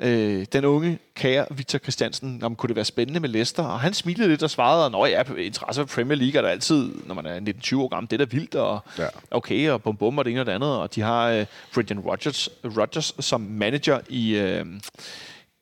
Øh, 0.00 0.46
den 0.52 0.64
unge 0.64 0.98
kære 1.14 1.46
Victor 1.50 1.78
Christiansen, 1.78 2.42
om 2.42 2.56
kunne 2.56 2.68
det 2.68 2.76
være 2.76 2.84
spændende 2.84 3.20
med 3.20 3.28
Leicester? 3.28 3.62
Og 3.62 3.80
han 3.80 3.94
smilede 3.94 4.28
lidt 4.28 4.42
og 4.42 4.50
svarede, 4.50 5.06
at 5.06 5.10
ja, 5.10 5.42
interesse 5.42 5.86
for 5.86 5.94
Premier 5.94 6.16
League 6.16 6.38
er 6.38 6.42
der 6.42 6.48
altid, 6.48 6.90
når 7.06 7.14
man 7.14 7.26
er 7.26 7.40
19-20 7.40 7.76
år 7.76 7.88
gammel. 7.88 8.10
Det 8.10 8.20
er 8.20 8.26
da 8.26 8.36
vildt, 8.36 8.54
og 8.54 8.80
Ja. 8.98 9.06
okay, 9.30 9.70
og 9.70 9.82
bum 9.82 9.96
bum 9.96 10.18
og 10.18 10.24
det 10.24 10.30
ene 10.30 10.40
og 10.40 10.46
det 10.46 10.52
andet. 10.52 10.76
Og 10.76 10.94
de 10.94 11.00
har 11.00 11.28
øh, 11.28 11.46
Brendan 11.74 12.00
Rodgers, 12.00 12.48
Rodgers 12.64 13.14
som 13.20 13.40
manager 13.40 14.00
i, 14.08 14.34
øh, 14.36 14.66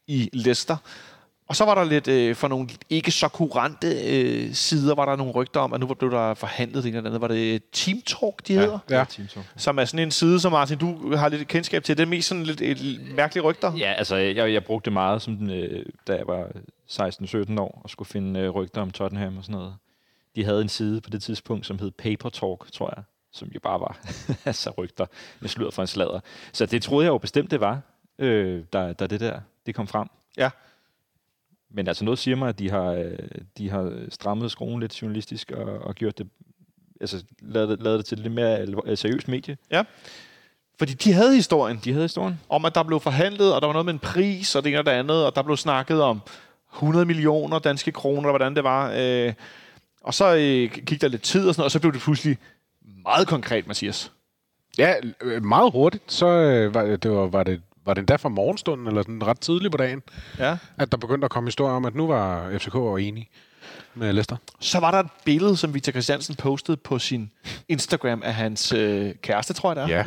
i 0.06 0.30
Leicester. 0.32 0.76
Og 1.48 1.56
så 1.56 1.64
var 1.64 1.74
der 1.74 1.84
lidt, 1.84 2.08
øh, 2.08 2.34
for 2.34 2.48
nogle 2.48 2.68
ikke 2.90 3.10
så 3.10 3.28
kurante 3.28 3.86
øh, 3.86 4.54
sider, 4.54 4.94
var 4.94 5.04
der 5.04 5.16
nogle 5.16 5.32
rygter 5.32 5.60
om, 5.60 5.72
at 5.72 5.80
nu 5.80 5.86
blev 5.86 6.10
der 6.10 6.34
forhandlet 6.34 6.84
det 6.84 6.88
ene 6.88 6.96
eller 6.96 7.10
andet. 7.10 7.20
Var 7.20 7.28
det 7.28 7.62
Team 7.72 8.00
Talk, 8.06 8.48
de 8.48 8.54
ja. 8.54 8.60
hedder? 8.60 8.78
Ja. 8.90 9.04
Team 9.08 9.28
Talk. 9.28 9.46
Som 9.56 9.78
er 9.78 9.84
sådan 9.84 10.06
en 10.06 10.10
side, 10.10 10.40
som 10.40 10.52
Martin, 10.52 10.78
du 10.78 11.16
har 11.16 11.28
lidt 11.28 11.48
kendskab 11.48 11.84
til. 11.84 11.96
Det 11.96 12.02
er 12.02 12.06
mest 12.06 12.28
sådan 12.28 12.42
lidt 12.42 12.60
et 12.60 13.00
mærkelige 13.16 13.44
rygter. 13.44 13.72
Ja, 13.76 13.92
altså, 13.92 14.16
jeg, 14.16 14.52
jeg 14.52 14.64
brugte 14.64 14.84
det 14.84 14.92
meget, 14.92 15.22
som, 15.22 15.36
den, 15.36 15.50
øh, 15.50 15.86
da 16.06 16.16
jeg 16.16 16.26
var 16.26 16.46
16-17 16.90 17.60
år, 17.60 17.80
og 17.84 17.90
skulle 17.90 18.08
finde 18.08 18.40
øh, 18.40 18.50
rygter 18.50 18.80
om 18.80 18.90
Tottenham 18.90 19.36
og 19.38 19.44
sådan 19.44 19.58
noget. 19.58 19.74
De 20.36 20.44
havde 20.44 20.62
en 20.62 20.68
side 20.68 21.00
på 21.00 21.10
det 21.10 21.22
tidspunkt, 21.22 21.66
som 21.66 21.78
hed 21.78 21.90
Paper 21.90 22.28
Talk, 22.28 22.72
tror 22.72 22.92
jeg, 22.96 23.04
som 23.32 23.48
jo 23.48 23.60
bare 23.60 23.80
var 23.80 23.98
altså 24.44 24.70
rygter 24.70 25.06
med 25.40 25.48
sludder 25.48 25.70
for 25.70 25.82
en 25.82 25.88
sladder. 25.88 26.20
Så 26.52 26.66
det 26.66 26.82
troede 26.82 27.04
jeg 27.04 27.12
jo 27.12 27.18
bestemt, 27.18 27.50
det 27.50 27.60
var, 27.60 27.80
øh, 28.18 28.64
da, 28.72 28.92
da 28.92 29.06
det 29.06 29.20
der 29.20 29.40
det 29.66 29.74
kom 29.74 29.86
frem. 29.86 30.08
Ja. 30.36 30.50
Men 31.70 31.88
altså 31.88 32.04
noget 32.04 32.18
siger 32.18 32.36
mig, 32.36 32.48
at 32.48 32.58
de 32.58 32.70
har, 32.70 32.90
øh, 32.92 33.18
de 33.58 33.70
har 33.70 33.92
strammet 34.08 34.50
skruen 34.50 34.80
lidt 34.80 35.02
journalistisk 35.02 35.50
og, 35.50 35.64
og 35.64 35.94
gjort 35.94 36.18
det, 36.18 36.28
altså 37.00 37.24
lavet 37.42 37.68
det, 37.68 37.82
lavet 37.82 37.98
det 37.98 38.06
til 38.06 38.18
lidt 38.18 38.34
mere 38.34 38.66
øh, 38.86 38.98
seriøst 38.98 39.28
medie. 39.28 39.56
Fordi 40.78 40.92
de 40.92 41.12
havde 41.12 41.34
historien 41.34 41.80
De 41.84 41.92
havde 41.92 42.04
historien. 42.04 42.40
om, 42.48 42.64
at 42.64 42.74
der 42.74 42.82
blev 42.82 43.00
forhandlet, 43.00 43.54
og 43.54 43.60
der 43.60 43.66
var 43.66 43.72
noget 43.72 43.86
med 43.86 43.92
en 43.92 43.98
pris, 43.98 44.54
og 44.54 44.64
det 44.64 44.70
ene 44.70 44.78
og 44.78 44.86
det 44.86 44.90
andet, 44.90 45.26
og 45.26 45.36
der 45.36 45.42
blev 45.42 45.56
snakket 45.56 46.02
om 46.02 46.20
100 46.74 47.06
millioner 47.06 47.58
danske 47.58 47.92
kroner, 47.92 48.20
eller 48.20 48.32
hvordan 48.32 48.56
det 48.56 48.64
var. 48.64 48.92
Øh, 48.96 49.32
og 50.00 50.14
så 50.14 50.34
øh, 50.34 50.84
gik 50.84 51.00
der 51.00 51.08
lidt 51.08 51.22
tid 51.22 51.48
og 51.48 51.54
sådan 51.54 51.60
noget, 51.60 51.66
og 51.66 51.70
så 51.70 51.80
blev 51.80 51.92
det 51.92 52.00
pludselig 52.00 52.38
meget 52.82 53.28
konkret, 53.28 53.66
Mathias. 53.66 54.12
Ja, 54.78 54.94
øh, 55.20 55.44
meget 55.44 55.72
hurtigt, 55.72 56.12
så 56.12 56.26
øh, 56.26 56.74
var, 56.74 56.96
det 56.96 57.10
var, 57.10 57.26
var, 57.26 57.42
det, 57.42 57.62
var 57.86 57.94
det 57.94 58.00
endda 58.00 58.16
fra 58.16 58.28
morgenstunden, 58.28 58.86
eller 58.86 59.02
sådan 59.02 59.26
ret 59.26 59.40
tidligt 59.40 59.70
på 59.72 59.76
dagen, 59.76 60.02
Ja. 60.38 60.56
at 60.78 60.92
der 60.92 60.98
begyndte 60.98 61.24
at 61.24 61.30
komme 61.30 61.46
historier 61.46 61.74
om, 61.74 61.84
at 61.84 61.94
nu 61.94 62.06
var 62.06 62.50
FCK 62.58 62.74
enige 62.74 63.28
med 63.94 64.12
Leicester. 64.12 64.36
Så 64.60 64.80
var 64.80 64.90
der 64.90 64.98
et 64.98 65.06
billede, 65.24 65.56
som 65.56 65.74
Victor 65.74 65.92
Christiansen 65.92 66.34
postede 66.34 66.76
på 66.76 66.98
sin 66.98 67.30
Instagram 67.68 68.22
af 68.24 68.34
hans 68.34 68.72
øh, 68.72 69.10
kæreste, 69.22 69.52
tror 69.52 69.70
jeg 69.74 69.76
det 69.76 69.94
er. 69.94 69.98
Ja. 69.98 70.04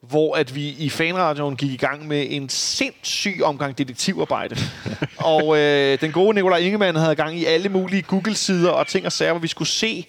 hvor 0.00 0.34
at 0.36 0.54
vi 0.54 0.68
i 0.68 0.88
fanradioen 0.88 1.56
gik 1.56 1.70
i 1.72 1.76
gang 1.76 2.08
med 2.08 2.26
en 2.30 2.48
sindssyg 2.48 3.40
omgang 3.44 3.78
detektivarbejde. 3.78 4.56
og 5.34 5.58
øh, 5.58 6.00
den 6.00 6.12
gode 6.12 6.34
Nikolaj 6.34 6.58
Ingemann 6.58 6.96
havde 6.98 7.14
gang 7.14 7.38
i 7.38 7.44
alle 7.44 7.68
mulige 7.68 8.02
Google-sider 8.02 8.70
og 8.70 8.86
ting 8.86 9.06
og 9.06 9.12
sager, 9.12 9.32
hvor 9.32 9.40
vi 9.40 9.48
skulle 9.48 9.68
se, 9.68 10.06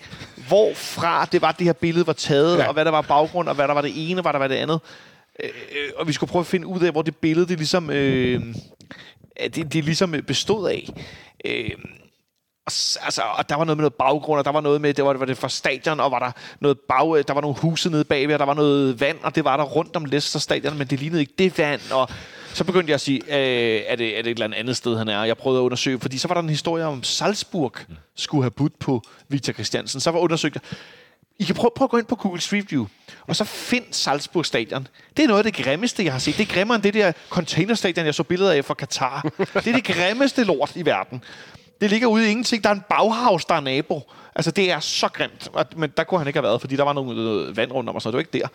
hvorfra 0.48 1.26
det 1.32 1.42
var, 1.42 1.52
det 1.52 1.66
her 1.66 1.74
billede 1.74 2.08
var 2.08 2.14
taget. 2.14 2.58
Ja. 2.58 2.68
og 2.68 2.74
hvad 2.74 2.86
der 2.86 2.92
var 2.92 3.02
baggrund, 3.02 3.50
og 3.50 3.56
hvad 3.56 3.68
der 3.68 3.74
var 3.74 3.82
det 3.82 4.12
ene, 4.12 4.20
og 4.20 4.22
hvad 4.22 4.34
der 4.34 4.40
var 4.40 4.48
det 4.48 4.56
andet. 4.56 4.80
Øh, 5.44 5.50
øh, 5.50 5.92
og 5.96 6.08
vi 6.08 6.14
skulle 6.14 6.30
prøve 6.32 6.42
at 6.42 6.48
finde 6.48 6.68
ud 6.68 6.82
af, 6.82 6.92
hvor 6.92 7.02
det 7.02 7.16
billede, 7.16 7.48
det 7.48 7.58
ligesom, 7.58 7.90
øh, 7.90 8.42
det, 9.56 9.74
det 9.74 9.84
ligesom 9.84 10.16
øh, 10.16 10.22
bestod 10.22 10.70
af. 10.70 10.90
Øh, 11.46 11.72
og, 12.66 12.72
altså, 13.02 13.22
og 13.38 13.50
der 13.50 13.56
var 13.56 13.66
noget 13.66 13.78
med 13.78 13.84
noget 13.84 13.94
baggrund, 13.94 14.40
og 14.40 14.46
der 14.46 14.52
var 14.52 14.62
noget 14.62 14.82
med, 14.82 14.94
det 14.94 15.06
var, 15.06 15.14
var 15.14 15.26
det 15.26 15.38
fra 15.38 15.50
stadion, 15.50 16.00
og 16.00 16.12
var 16.12 16.20
der 16.20 16.32
noget 16.60 16.80
bag, 16.80 17.24
der 17.28 17.34
var 17.34 17.42
nogle 17.42 17.58
huse 17.58 17.90
nede 17.90 18.04
bagved, 18.04 18.34
og 18.34 18.40
der 18.40 18.46
var 18.46 18.54
noget 18.54 19.00
vand, 19.00 19.18
og 19.24 19.36
det 19.36 19.44
var 19.44 19.58
der 19.58 19.64
rundt 19.64 19.96
om 19.96 20.06
Leicester 20.06 20.40
stadion, 20.40 20.78
men 20.78 20.88
det 20.88 21.00
lignede 21.00 21.22
ikke 21.22 21.34
det 21.38 21.58
vand, 21.58 21.82
og 21.92 22.10
så 22.54 22.64
begyndte 22.64 22.90
jeg 22.90 22.96
at 22.96 23.02
sige, 23.02 23.22
øh, 23.28 23.82
er, 23.88 23.96
det, 23.96 24.18
er 24.18 24.22
det 24.22 24.32
et 24.32 24.44
eller 24.44 24.58
andet 24.58 24.78
sted, 24.78 24.98
han 24.98 25.08
er? 25.08 25.24
Jeg 25.24 25.38
prøvede 25.38 25.60
at 25.62 25.64
undersøge, 25.64 26.00
fordi 26.00 26.18
så 26.18 26.28
var 26.28 26.36
der 26.36 26.42
en 26.42 26.50
historie 26.50 26.86
om 26.86 27.04
Salzburg 27.04 27.74
skulle 28.16 28.44
have 28.44 28.52
budt 28.52 28.80
på 28.80 29.02
Victor 29.30 29.54
Christiansen. 29.54 30.00
Så 30.00 30.12
var 30.12 30.20
undersøgt, 30.20 30.58
i 31.40 31.44
kan 31.44 31.56
prøve, 31.56 31.72
prøve 31.76 31.86
at 31.86 31.90
gå 31.90 31.98
ind 31.98 32.06
på 32.06 32.16
Google 32.16 32.42
Street 32.42 32.72
View, 32.72 32.88
og 33.28 33.36
så 33.36 33.44
find 33.44 33.84
Salzburg 33.92 34.46
Stadion. 34.46 34.88
Det 35.18 35.24
er 35.24 35.28
noget 35.28 35.46
af 35.46 35.54
det 35.54 35.64
grimmeste, 35.64 36.04
jeg 36.04 36.12
har 36.12 36.20
set. 36.20 36.38
Det 36.38 36.50
er 36.50 36.54
grimmere 36.54 36.76
end 36.76 36.84
det 36.84 36.94
der 36.94 37.12
containerstadion, 37.30 38.06
jeg 38.06 38.16
så 38.16 38.24
billeder 38.24 38.52
af 38.52 38.66
fra 38.66 38.74
Katar. 38.74 39.22
Det 39.38 39.68
er 39.68 39.74
det 39.74 39.84
grimmeste 39.84 40.44
lort 40.44 40.72
i 40.76 40.86
verden. 40.86 41.24
Det 41.82 41.90
ligger 41.90 42.08
ude 42.08 42.28
i 42.28 42.32
ingenting. 42.32 42.64
Der 42.64 42.70
er 42.70 42.74
en 42.74 42.84
baghavs, 42.90 43.46
der 43.46 43.56
er 43.56 43.60
nabo. 43.60 44.12
Altså, 44.36 44.52
det 44.52 44.72
er 44.72 44.80
så 44.80 45.08
grimt. 45.08 45.50
Men 45.76 45.92
der 45.98 46.04
kunne 46.04 46.18
han 46.18 46.28
ikke 46.28 46.38
have 46.38 46.44
været, 46.44 46.62
fordi 46.62 46.76
der 46.76 46.84
var 46.84 46.94
noget, 46.94 47.16
noget 47.16 47.58
vand 47.58 47.72
rundt 47.72 47.90
om, 47.90 47.96
og 47.96 48.02
så 48.02 48.10
det 48.10 48.14
var 48.14 48.20
ikke 48.20 48.40
der. 48.40 48.48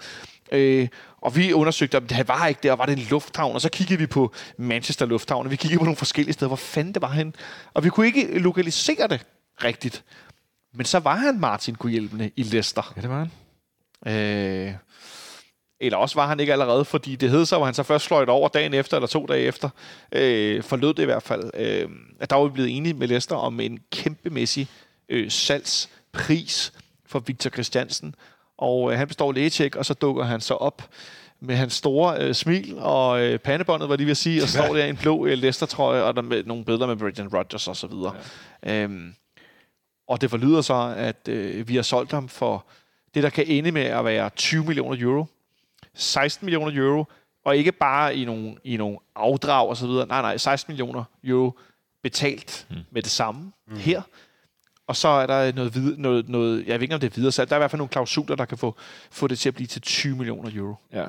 Øh, 0.53 0.89
og 1.22 1.37
vi 1.37 1.53
undersøgte, 1.53 1.97
om 1.97 2.07
det 2.07 2.28
var 2.28 2.47
ikke 2.47 2.61
der, 2.62 2.72
var 2.72 2.87
det 2.87 2.99
en 2.99 3.07
lufthavn? 3.11 3.55
Og 3.55 3.61
så 3.61 3.68
kiggede 3.68 3.99
vi 3.99 4.07
på 4.07 4.33
Manchester 4.59 5.07
Lufthavn, 5.07 5.47
og 5.47 5.51
vi 5.51 5.57
kiggede 5.57 5.78
på 5.78 5.85
nogle 5.85 5.97
forskellige 5.97 6.33
steder. 6.33 6.49
Hvor 6.49 6.57
fanden 6.57 6.95
det 6.95 7.03
var 7.03 7.12
hen? 7.12 7.35
Og 7.74 7.85
vi 7.85 7.91
kunne 7.91 8.07
ikke 8.07 8.39
lokalisere 8.39 9.09
det 9.09 9.26
rigtigt. 9.64 10.05
Men 10.74 10.86
så 10.86 10.98
var 10.98 11.16
han 11.16 11.40
Martin 11.40 11.74
Gudhjælpende 11.74 12.30
i 12.36 12.42
Leicester. 12.42 12.92
Ja, 12.96 13.00
det 13.00 13.10
var 13.10 13.18
han. 13.18 13.30
Øh, 14.06 14.74
eller 15.80 15.98
også 15.98 16.14
var 16.14 16.26
han 16.26 16.40
ikke 16.40 16.52
allerede, 16.52 16.84
fordi 16.84 17.16
det 17.16 17.30
hed 17.30 17.46
så, 17.46 17.56
hvor 17.56 17.64
han 17.64 17.74
så 17.74 17.82
først 17.82 18.06
fløjt 18.06 18.28
over 18.28 18.48
dagen 18.48 18.74
efter, 18.74 18.96
eller 18.96 19.06
to 19.06 19.26
dage 19.26 19.42
efter, 19.42 19.68
øh, 20.12 20.62
forlød 20.62 20.94
det 20.94 21.02
i 21.02 21.06
hvert 21.06 21.22
fald, 21.22 21.50
øh, 21.54 21.88
at 22.20 22.30
der 22.30 22.36
var 22.36 22.44
vi 22.44 22.50
blevet 22.50 22.76
enige 22.76 22.94
med 22.94 23.08
Lester 23.08 23.36
om 23.36 23.60
en 23.60 23.78
kæmpemæssig 23.92 24.68
øh, 25.08 25.30
salgspris 25.30 26.72
for 27.06 27.18
Victor 27.18 27.50
Christiansen. 27.50 28.14
Og 28.58 28.92
øh, 28.92 28.98
han 28.98 29.08
består 29.08 29.32
lægetjek, 29.32 29.76
og 29.76 29.86
så 29.86 29.94
dukker 29.94 30.24
han 30.24 30.40
så 30.40 30.54
op 30.54 30.88
med 31.40 31.56
hans 31.56 31.72
store 31.72 32.18
øh, 32.20 32.34
smil 32.34 32.78
og 32.78 33.20
øh, 33.22 33.38
pandebåndet, 33.38 33.88
var 33.88 33.96
lige 33.96 34.06
ved 34.06 34.10
at 34.10 34.16
sige, 34.16 34.42
og 34.42 34.48
så 34.48 34.58
står 34.62 34.74
der 34.74 34.84
i 34.84 34.88
en 34.88 34.96
blå 34.96 35.26
øh, 35.26 35.38
Leicester-trøje, 35.38 36.02
og 36.02 36.16
der 36.16 36.22
med 36.22 36.44
nogle 36.44 36.64
billeder 36.64 36.86
med 36.86 36.96
Brendan 36.96 37.28
Rodgers 37.28 37.68
og 37.68 37.76
så 37.76 37.86
videre. 37.86 38.14
Ja. 38.64 38.82
Øhm, 38.82 39.14
og 40.11 40.20
det 40.20 40.30
forlyder 40.30 40.61
så, 40.61 40.94
at 40.96 41.28
øh, 41.28 41.68
vi 41.68 41.76
har 41.76 41.82
solgt 41.82 42.12
ham 42.12 42.28
for 42.28 42.64
det, 43.14 43.22
der 43.22 43.30
kan 43.30 43.44
ende 43.46 43.72
med 43.72 43.82
at 43.82 44.04
være 44.04 44.30
20 44.30 44.64
millioner 44.64 44.96
euro. 45.00 45.26
16 45.94 46.46
millioner 46.46 46.82
euro, 46.84 47.04
og 47.44 47.56
ikke 47.56 47.72
bare 47.72 48.16
i 48.16 48.24
nogle, 48.24 48.56
i 48.64 48.76
nogle 48.76 48.98
afdrag 49.14 49.68
og 49.68 49.76
så 49.76 49.86
videre. 49.86 50.06
Nej, 50.06 50.22
nej, 50.22 50.36
16 50.36 50.72
millioner 50.72 51.04
euro 51.24 51.58
betalt 52.02 52.66
mm. 52.70 52.76
med 52.90 53.02
det 53.02 53.11
samme 53.11 53.52
mm. 53.66 53.76
her. 53.76 54.02
Og 54.86 54.96
så 54.96 55.08
er 55.08 55.26
der 55.26 55.52
noget, 55.52 55.74
vid- 55.76 55.96
noget, 55.96 56.28
noget, 56.28 56.66
jeg 56.66 56.74
ved 56.74 56.82
ikke 56.82 56.94
om 56.94 57.00
det 57.00 57.11
er 57.11 57.14
videre, 57.14 57.32
så 57.32 57.44
der 57.44 57.52
er 57.52 57.56
i 57.56 57.61
hvert 57.61 57.70
fald 57.70 57.78
nogle 57.78 57.88
klausuler, 57.88 58.36
der 58.36 58.44
kan 58.44 58.58
få, 58.58 58.76
få 59.11 59.26
det 59.26 59.38
til 59.38 59.48
at 59.48 59.54
blive 59.54 59.66
til 59.66 59.82
20 59.82 60.16
millioner 60.16 60.50
euro. 60.54 60.74
Ja, 60.92 61.06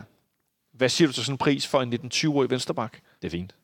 Hvad 0.74 0.90
siger 0.90 1.08
du 1.08 1.14
til 1.14 1.24
sådan 1.24 1.34
en 1.34 1.38
pris 1.38 1.68
for 1.68 1.82
en 1.82 1.94
19-20-årig 1.94 2.50
vensterbak? 2.50 2.98
det 3.22 3.28
er 3.28 3.32
fint. 3.32 3.56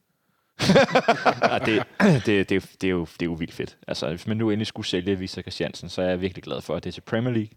Ja, 1.42 1.60
det, 1.66 1.84
det, 2.26 2.50
det, 2.50 2.70
det, 2.82 2.88
er 2.88 2.92
jo, 2.92 3.06
det 3.06 3.22
er 3.22 3.26
jo 3.26 3.34
vildt 3.34 3.54
fedt. 3.54 3.78
Altså, 3.88 4.10
hvis 4.10 4.28
man 4.28 4.38
nu 4.38 4.50
endelig 4.50 4.68
skulle 4.68 4.88
sælge 4.88 5.16
Victor 5.20 5.42
Christiansen, 5.42 5.90
så 5.90 6.02
er 6.02 6.10
jeg 6.10 6.22
virkelig 6.22 6.44
glad 6.44 6.62
for, 6.62 6.76
at 6.76 6.84
det 6.84 6.90
er 6.90 6.94
til 6.94 7.02
Premier 7.02 7.34
League. 7.34 7.52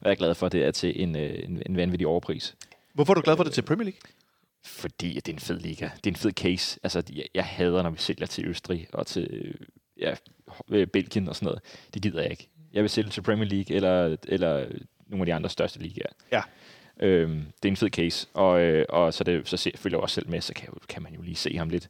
Og 0.00 0.04
jeg 0.04 0.10
er 0.10 0.14
glad 0.14 0.34
for, 0.34 0.46
at 0.46 0.52
det 0.52 0.64
er 0.64 0.70
til 0.70 1.02
en, 1.02 1.16
øh, 1.16 1.38
en, 1.44 1.62
en 1.66 1.76
vanvittig 1.76 2.06
overpris. 2.06 2.56
Hvorfor 2.94 3.12
er 3.12 3.14
du 3.14 3.20
glad 3.20 3.36
for 3.36 3.44
det 3.44 3.52
til 3.52 3.62
Premier 3.62 3.84
League? 3.84 4.00
Fordi 4.64 5.14
det 5.14 5.28
er 5.28 5.32
en 5.32 5.38
fed 5.38 5.60
liga. 5.60 5.84
Det 5.96 6.06
er 6.06 6.10
en 6.10 6.16
fed 6.16 6.32
case. 6.32 6.80
Altså, 6.82 7.02
jeg, 7.12 7.24
jeg 7.34 7.44
hader, 7.44 7.82
når 7.82 7.90
vi 7.90 7.98
sælger 7.98 8.26
til 8.26 8.46
Østrig 8.46 8.86
og 8.92 9.06
til 9.06 9.28
øh, 9.30 9.54
ja, 10.00 10.14
øh, 10.68 10.86
Belgien 10.86 11.28
og 11.28 11.36
sådan 11.36 11.46
noget. 11.46 11.60
Det 11.94 12.02
gider 12.02 12.22
jeg 12.22 12.30
ikke. 12.30 12.48
Jeg 12.72 12.82
vil 12.82 12.90
sælge 12.90 13.10
til 13.10 13.22
Premier 13.22 13.48
League 13.48 13.76
eller, 13.76 14.16
eller 14.28 14.66
nogle 15.06 15.22
af 15.22 15.26
de 15.26 15.34
andre 15.34 15.50
største 15.50 15.78
ligaer. 15.78 16.12
Ja. 16.32 16.42
Øhm, 17.00 17.44
det 17.62 17.68
er 17.68 17.72
en 17.72 17.76
fed 17.76 17.90
case, 17.90 18.28
og, 18.34 18.60
øh, 18.60 18.84
og 18.88 19.14
så, 19.14 19.24
det, 19.24 19.48
så 19.48 19.56
se, 19.56 19.72
følger 19.76 19.98
jeg 19.98 20.02
også 20.02 20.14
selv 20.14 20.30
med, 20.30 20.40
så 20.40 20.54
kan, 20.54 20.68
kan 20.88 21.02
man 21.02 21.14
jo 21.14 21.22
lige 21.22 21.36
se 21.36 21.56
ham 21.58 21.68
lidt. 21.68 21.88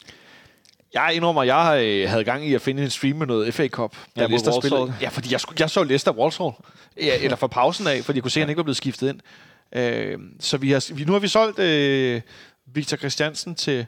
Jeg 0.97 1.15
indrømmer, 1.15 1.43
jeg 1.43 1.85
øh, 1.85 2.11
havde 2.11 2.25
gang 2.25 2.47
i 2.47 2.55
at 2.55 2.63
finde 2.63 2.83
en 2.83 2.91
stream 2.91 3.17
med 3.17 3.27
noget 3.27 3.55
FA 3.55 3.69
Cup. 3.69 3.97
Da 4.17 4.21
Ja, 4.23 4.27
Leicester 4.27 4.61
spillede. 4.61 4.95
Ja, 5.01 5.09
fordi 5.09 5.33
jeg, 5.33 5.41
skulle, 5.41 5.57
jeg 5.61 5.71
så 5.71 5.83
Leicester 5.85 6.13
Walsall. 6.13 6.51
Ja, 6.97 7.23
eller 7.23 7.37
fra 7.37 7.47
pausen 7.47 7.87
af, 7.87 8.05
fordi 8.05 8.17
jeg 8.17 8.23
kunne 8.23 8.31
se, 8.31 8.41
at 8.41 8.43
han 8.43 8.49
ikke 8.49 8.57
var 8.57 8.63
blevet 8.63 8.77
skiftet 8.77 9.09
ind. 9.09 9.21
Øh, 9.75 10.19
så 10.41 10.57
vi 10.57 10.71
har, 10.71 10.95
vi, 10.95 11.05
nu 11.05 11.13
har 11.13 11.19
vi 11.19 11.29
solgt 11.29 11.59
øh, 11.59 12.21
Victor 12.67 12.97
Christiansen 12.97 13.55
til, 13.55 13.87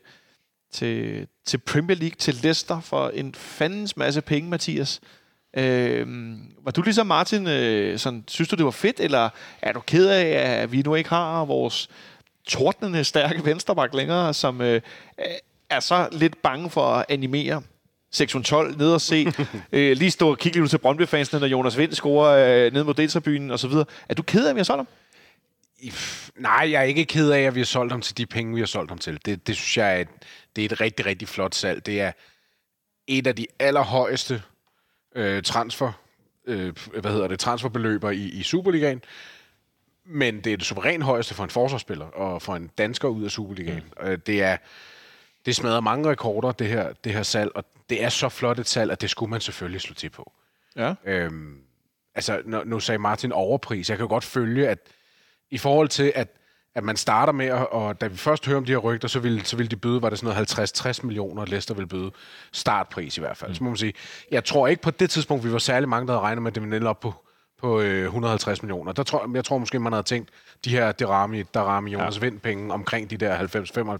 til, 0.72 1.26
til 1.46 1.58
Premier 1.58 1.96
League, 1.96 2.16
til 2.18 2.34
Leicester, 2.34 2.80
for 2.80 3.08
en 3.08 3.34
fandens 3.34 3.96
masse 3.96 4.20
penge, 4.20 4.50
Mathias. 4.50 5.00
Øh, 5.56 6.06
var 6.62 6.70
du 6.70 6.82
ligesom 6.82 7.06
Martin, 7.06 7.46
øh, 7.46 7.98
sådan, 7.98 8.24
synes 8.28 8.48
du, 8.48 8.56
det 8.56 8.64
var 8.64 8.70
fedt, 8.70 9.00
eller 9.00 9.28
er 9.62 9.72
du 9.72 9.80
ked 9.80 10.08
af, 10.08 10.60
at 10.62 10.72
vi 10.72 10.82
nu 10.82 10.94
ikke 10.94 11.10
har 11.10 11.44
vores 11.44 11.88
tordnende 12.48 13.04
stærke 13.04 13.44
venstreback 13.44 13.94
længere, 13.94 14.34
som 14.34 14.60
øh, 14.60 14.80
er 15.70 15.80
så 15.80 16.08
lidt 16.12 16.42
bange 16.42 16.70
for 16.70 16.86
at 16.86 17.06
animere 17.08 17.62
sektion 18.10 18.42
12 18.42 18.76
ned 18.76 18.92
og 18.92 19.00
se, 19.00 19.26
øh, 19.72 19.96
lige 19.96 20.10
stå 20.10 20.30
og 20.30 20.38
kigge 20.38 20.60
lidt 20.60 20.70
til 20.70 20.78
Brøndby-fansene, 20.78 21.40
når 21.40 21.46
Jonas 21.46 21.78
Vind 21.78 21.92
scorer 21.92 22.66
øh, 22.66 22.72
ned 22.72 22.84
mod 22.84 22.94
så 23.58 23.68
videre. 23.68 23.84
Er 24.08 24.14
du 24.14 24.22
ked 24.22 24.44
af, 24.44 24.50
at 24.50 24.56
vi 24.56 24.58
har 24.58 24.64
solgt 24.64 24.78
ham? 24.78 24.88
Nej, 26.36 26.70
jeg 26.70 26.78
er 26.78 26.82
ikke 26.82 27.04
ked 27.04 27.30
af, 27.30 27.40
at 27.40 27.54
vi 27.54 27.60
har 27.60 27.64
solgt 27.64 27.92
ham 27.92 28.00
til 28.00 28.16
de 28.16 28.26
penge, 28.26 28.54
vi 28.54 28.60
har 28.60 28.66
solgt 28.66 28.90
ham 28.90 28.98
til. 28.98 29.20
Det, 29.24 29.46
det 29.46 29.56
synes 29.56 29.76
jeg 29.76 29.96
er 29.96 30.00
et, 30.00 30.08
det 30.56 30.62
er 30.62 30.68
et 30.68 30.80
rigtig, 30.80 31.06
rigtig 31.06 31.28
flot 31.28 31.54
salg. 31.54 31.86
Det 31.86 32.00
er 32.00 32.12
et 33.06 33.26
af 33.26 33.36
de 33.36 33.46
allerhøjeste 33.58 34.42
øh, 35.14 35.42
transfer, 35.42 35.92
øh, 36.46 36.74
hvad 37.00 37.12
hedder 37.12 37.28
det, 37.28 37.38
transferbeløber 37.38 38.10
i, 38.10 38.28
i 38.28 38.42
Superligaen. 38.42 39.02
Men 40.04 40.40
det 40.40 40.52
er 40.52 40.56
det 40.56 40.66
suverænt 40.66 41.04
højeste 41.04 41.34
for 41.34 41.44
en 41.44 41.50
forsvarsspiller 41.50 42.06
og 42.06 42.42
for 42.42 42.56
en 42.56 42.70
dansker 42.78 43.08
ud 43.08 43.24
af 43.24 43.30
Superligaen. 43.30 43.82
Mm. 44.02 44.20
Det 44.20 44.42
er 44.42 44.56
det 45.48 45.56
smadrer 45.56 45.80
mange 45.80 46.10
rekorder, 46.10 46.52
det 46.52 46.68
her, 46.68 46.92
det 47.04 47.12
her 47.12 47.22
salg, 47.22 47.50
og 47.54 47.64
det 47.90 48.04
er 48.04 48.08
så 48.08 48.28
flot 48.28 48.58
et 48.58 48.68
salg, 48.68 48.92
at 48.92 49.00
det 49.00 49.10
skulle 49.10 49.30
man 49.30 49.40
selvfølgelig 49.40 49.80
slå 49.80 49.94
til 49.94 50.10
på. 50.10 50.32
Ja. 50.76 50.94
Øhm, 51.04 51.58
altså, 52.14 52.42
nu, 52.44 52.62
nu 52.64 52.80
sagde 52.80 52.98
Martin 52.98 53.32
overpris. 53.32 53.90
Jeg 53.90 53.98
kan 53.98 54.04
jo 54.04 54.08
godt 54.08 54.24
følge, 54.24 54.68
at 54.68 54.78
i 55.50 55.58
forhold 55.58 55.88
til, 55.88 56.12
at, 56.14 56.28
at 56.74 56.84
man 56.84 56.96
starter 56.96 57.32
med, 57.32 57.46
at, 57.46 57.66
og 57.66 58.00
da 58.00 58.06
vi 58.06 58.16
først 58.16 58.46
hører 58.46 58.56
om 58.56 58.64
de 58.64 58.72
her 58.72 58.78
rygter, 58.78 59.08
så 59.08 59.20
ville, 59.20 59.44
så 59.44 59.56
ville 59.56 59.70
de 59.70 59.76
byde, 59.76 60.02
var 60.02 60.10
det 60.10 60.18
sådan 60.18 60.34
noget 60.34 61.00
50-60 61.00 61.06
millioner, 61.06 61.44
Leicester 61.46 61.74
ville 61.74 61.88
byde 61.88 62.10
startpris 62.52 63.16
i 63.16 63.20
hvert 63.20 63.36
fald. 63.36 63.50
Mm. 63.50 63.54
Så 63.54 63.64
må 63.64 63.70
man 63.70 63.76
sige, 63.76 63.92
jeg 64.30 64.44
tror 64.44 64.66
ikke 64.66 64.82
på 64.82 64.90
det 64.90 65.10
tidspunkt, 65.10 65.44
vi 65.44 65.52
var 65.52 65.58
særlig 65.58 65.88
mange, 65.88 66.06
der 66.06 66.12
havde 66.12 66.22
regnet 66.22 66.42
med, 66.42 66.50
at 66.50 66.54
det 66.54 66.70
ville 66.70 66.88
op 66.88 67.00
på, 67.00 67.14
på 67.58 67.80
øh, 67.80 68.04
150 68.04 68.62
millioner. 68.62 68.92
Der 68.92 69.02
tror, 69.02 69.30
jeg 69.34 69.44
tror 69.44 69.58
måske, 69.58 69.78
man 69.78 69.92
havde 69.92 70.02
tænkt, 70.02 70.30
de 70.64 70.70
her 70.70 70.92
Derami, 70.92 71.42
Darami, 71.42 71.92
Jonas 71.92 72.16
ja. 72.16 72.20
Vind 72.20 72.40
penge 72.40 72.72
omkring 72.72 73.10
de 73.10 73.16
der 73.16 73.38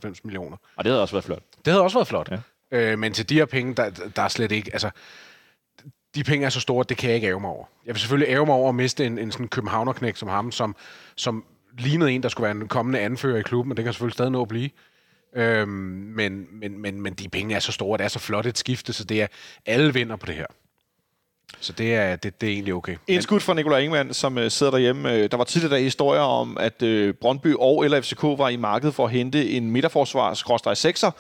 90-95 0.09 0.21
millioner. 0.25 0.57
Og 0.77 0.85
det 0.85 0.91
havde 0.91 1.03
også 1.03 1.15
været 1.15 1.25
flot. 1.25 1.43
Det 1.65 1.73
havde 1.73 1.83
også 1.83 1.99
været 1.99 2.09
flot. 2.09 2.31
Ja. 2.31 2.39
Øh, 2.71 2.99
men 2.99 3.13
til 3.13 3.29
de 3.29 3.35
her 3.35 3.45
penge, 3.45 3.75
der, 3.75 3.91
der 4.17 4.23
er 4.23 4.29
slet 4.29 4.53
ikke... 4.53 4.71
Altså, 4.73 4.91
de 6.15 6.25
penge 6.25 6.47
er 6.47 6.51
så 6.51 6.61
store, 6.61 6.85
det 6.89 6.97
kan 6.97 7.09
jeg 7.09 7.15
ikke 7.15 7.29
ære 7.29 7.41
mig 7.41 7.51
over. 7.51 7.65
Jeg 7.87 7.95
vil 7.95 8.01
selvfølgelig 8.01 8.33
ære 8.33 8.47
mig 8.47 8.55
over 8.55 8.69
at 8.69 8.75
miste 8.75 9.07
en, 9.07 9.19
en 9.19 9.33
sådan 9.33 9.49
københavnerknæk 9.49 10.17
som 10.17 10.29
ham, 10.29 10.53
som, 10.53 10.77
som 11.17 11.45
lignede 11.79 12.13
en, 12.13 12.23
der 12.23 12.29
skulle 12.29 12.45
være 12.45 12.57
en 12.57 12.69
kommende 12.69 12.99
anfører 12.99 13.39
i 13.39 13.43
klubben, 13.43 13.73
og 13.73 13.77
det 13.77 13.85
kan 13.85 13.93
selvfølgelig 13.93 14.15
stadig 14.15 14.33
nå 14.33 14.43
at 14.43 14.49
blive. 14.49 14.71
Øhm, 15.37 15.69
men, 16.17 16.47
men, 16.53 16.79
men, 16.79 17.01
men 17.01 17.15
de 17.15 17.29
penge 17.29 17.55
er 17.55 17.59
så 17.59 17.73
store, 17.73 17.99
det 17.99 18.05
er 18.05 18.09
så 18.09 18.19
flot 18.19 18.47
et 18.47 18.59
skifte, 18.59 18.93
så 18.93 19.05
det 19.05 19.23
er 19.23 19.27
alle 19.67 19.95
vinder 19.95 20.17
på 20.17 20.27
det 20.27 20.35
her. 20.35 20.47
Så 21.61 21.73
det 21.73 21.95
er, 21.95 22.17
det, 22.17 22.41
det 22.41 22.49
er 22.49 22.53
egentlig 22.53 22.75
okay. 22.75 22.97
En 23.07 23.23
skud 23.23 23.41
fra 23.41 23.55
Nikolaj 23.55 23.79
Ingemann, 23.79 24.15
som 24.15 24.39
øh, 24.39 24.51
sidder 24.51 24.73
derhjemme. 24.73 25.13
Øh, 25.13 25.31
der 25.31 25.37
var 25.37 25.45
tidligere 25.45 25.75
der 25.75 25.83
historier 25.83 26.21
om, 26.21 26.57
at 26.61 26.83
øh, 26.83 27.15
Brøndby 27.15 27.55
og 27.59 27.85
eller 27.85 28.01
FCK 28.01 28.23
var 28.23 28.49
i 28.49 28.57
markedet 28.57 28.95
for 28.95 29.05
at 29.05 29.11
hente 29.11 29.51
en 29.51 29.71
midterforsvar, 29.71 30.35
skråstrej 30.35 30.73
6'er, 30.73 31.11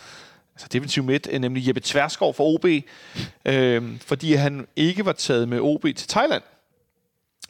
altså 0.55 0.69
defensiv 0.73 1.03
midt, 1.03 1.29
øh, 1.31 1.41
nemlig 1.41 1.67
Jeppe 1.67 1.81
Tverskov 1.85 2.35
fra 2.35 2.45
OB, 2.45 2.65
øh, 3.45 3.99
fordi 4.07 4.35
han 4.35 4.67
ikke 4.77 5.05
var 5.05 5.13
taget 5.13 5.49
med 5.49 5.61
OB 5.61 5.83
til 5.83 6.09
Thailand 6.09 6.43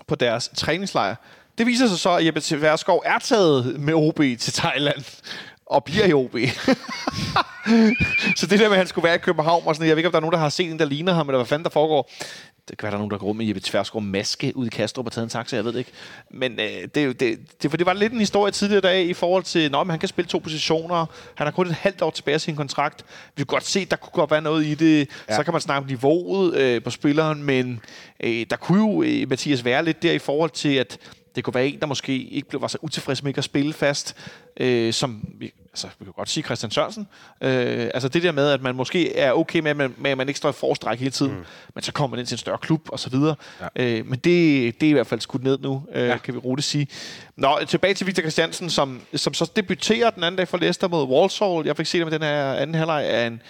på 0.07 0.14
deres 0.14 0.51
træningslejr. 0.57 1.14
Det 1.59 1.66
viser 1.66 1.89
sig 1.89 1.99
så, 1.99 2.11
at 2.11 2.26
Jeppe 2.26 2.41
Tverskov 2.41 3.03
er 3.07 3.18
taget 3.18 3.80
med 3.80 3.95
OB 3.95 4.16
til 4.16 4.53
Thailand 4.53 5.22
og 5.66 5.84
bliver 5.84 6.07
i 6.07 6.12
OB. 6.12 6.32
så 8.36 8.47
det 8.47 8.59
der 8.59 8.68
med, 8.68 8.72
at 8.72 8.76
han 8.76 8.86
skulle 8.86 9.05
være 9.05 9.14
i 9.14 9.18
København, 9.18 9.62
og 9.66 9.74
sådan, 9.74 9.89
jeg 9.89 9.97
ved 9.97 9.99
ikke, 9.99 10.09
om 10.09 10.12
der 10.12 10.18
er 10.18 10.20
nogen, 10.20 10.32
der 10.32 10.39
har 10.39 10.49
set 10.49 10.70
en, 10.70 10.78
der 10.78 10.84
ligner 10.84 11.12
ham, 11.12 11.28
eller 11.28 11.39
hvad 11.39 11.47
fanden 11.47 11.64
der 11.64 11.70
foregår. 11.70 12.11
Det 12.69 12.79
kan 12.79 12.87
være, 12.87 12.91
der 12.91 12.97
er 12.97 12.99
nogen, 12.99 13.11
der 13.11 13.19
går 13.19 13.27
rundt 13.27 13.39
med 13.39 13.47
Jeppe 13.47 13.61
Tverskov 13.61 14.03
maske 14.03 14.57
ud 14.57 14.66
i 14.66 14.69
Kastrup 14.69 15.07
og 15.07 15.12
taget 15.12 15.25
en 15.25 15.31
taxa, 15.31 15.57
jeg 15.57 15.64
ved 15.64 15.73
det 15.73 15.79
ikke. 15.79 15.93
Men 16.31 16.53
øh, 16.53 16.89
det, 16.95 17.21
det, 17.21 17.39
det, 17.62 17.71
for 17.71 17.77
det 17.77 17.87
var 17.87 17.93
lidt 17.93 18.12
en 18.12 18.19
historie 18.19 18.53
tidligere 18.53 18.79
i 18.79 18.81
dag 18.81 19.05
i 19.05 19.14
forhold 19.14 19.43
til, 19.43 19.59
at 19.75 19.87
han 19.87 19.99
kan 19.99 20.09
spille 20.09 20.29
to 20.29 20.39
positioner. 20.39 21.07
Han 21.35 21.47
har 21.47 21.53
kun 21.53 21.66
et 21.66 21.75
halvt 21.75 22.03
år 22.03 22.11
tilbage 22.11 22.35
af 22.35 22.41
sin 22.41 22.57
kontrakt. 22.57 23.05
Vi 23.37 23.41
kan 23.41 23.47
godt 23.47 23.64
se, 23.64 23.85
der 23.85 23.97
kunne 23.97 24.12
godt 24.12 24.31
være 24.31 24.43
noget 24.43 24.66
i 24.66 24.75
det. 24.75 25.09
Ja. 25.29 25.37
Så 25.37 25.43
kan 25.43 25.53
man 25.53 25.61
snakke 25.61 25.85
om 25.85 25.87
niveauet 25.87 26.55
øh, 26.57 26.83
på 26.83 26.91
spilleren, 26.91 27.43
men 27.43 27.81
øh, 28.21 28.47
der 28.51 28.57
kunne 28.57 28.79
jo, 28.79 29.03
øh, 29.03 29.29
Mathias, 29.29 29.64
være 29.64 29.85
lidt 29.85 30.03
der 30.03 30.12
i 30.12 30.19
forhold 30.19 30.51
til, 30.51 30.75
at 30.75 30.99
det 31.37 31.45
kunne 31.45 31.55
være 31.55 31.66
en, 31.66 31.81
der 31.81 31.87
måske 31.87 32.19
ikke 32.19 32.49
blev, 32.49 32.61
var 32.61 32.69
så 32.69 32.79
utilfreds 32.83 33.23
med 33.23 33.31
ikke 33.31 33.39
at 33.39 33.45
spille 33.45 33.73
fast, 33.73 34.16
øh, 34.57 34.93
som 34.93 35.29
altså, 35.85 35.99
vi 35.99 36.05
kan 36.05 36.12
godt 36.16 36.29
sige 36.29 36.45
Christian 36.45 36.70
Sørensen. 36.70 37.09
Øh, 37.41 37.91
altså 37.95 38.09
det 38.09 38.22
der 38.22 38.33
med, 38.33 38.51
at 38.51 38.62
man 38.62 38.74
måske 38.74 39.16
er 39.16 39.33
okay 39.33 39.61
med, 39.61 39.70
at 39.70 39.76
man, 39.76 39.95
med, 39.99 40.11
at 40.11 40.18
man 40.18 40.29
ikke 40.29 40.39
står 40.39 40.49
i 40.49 40.53
forstræk 40.53 40.99
hele 40.99 41.11
tiden, 41.11 41.33
mm. 41.33 41.45
men 41.74 41.83
så 41.83 41.93
kommer 41.93 42.16
man 42.16 42.18
ind 42.18 42.26
til 42.26 42.35
en 42.35 42.39
større 42.39 42.59
klub 42.59 42.89
og 42.93 43.01
så 43.01 43.11
videre. 43.11 43.35
Ja. 43.61 43.66
Øh, 43.76 44.07
men 44.07 44.18
det, 44.18 44.81
det 44.81 44.87
er 44.87 44.91
i 44.91 44.93
hvert 44.93 45.07
fald 45.07 45.20
skudt 45.20 45.43
ned 45.45 45.59
nu, 45.59 45.83
øh, 45.95 46.09
ja. 46.09 46.16
kan 46.18 46.35
vi 46.35 46.39
roligt 46.39 46.66
sige. 46.66 46.89
Nå, 47.37 47.59
tilbage 47.68 47.95
til 47.95 48.07
Victor 48.07 48.20
Christiansen, 48.20 48.70
som, 48.70 49.01
som 49.14 49.35
så 49.35 49.51
debuterer 49.57 50.11
den 50.11 50.24
anden 50.24 50.39
dag 50.39 50.49
for 50.49 50.59
Leicester 50.59 50.89
mod 50.89 51.05
Walsall. 51.05 51.66
Jeg 51.66 51.76
fik 51.76 51.87
set 51.87 52.01
ham 52.01 52.09
i 52.09 52.11
den 52.11 52.22
her 52.22 52.53
anden 52.53 52.74
halvleg 52.74 53.05
af 53.05 53.26
en 53.26 53.43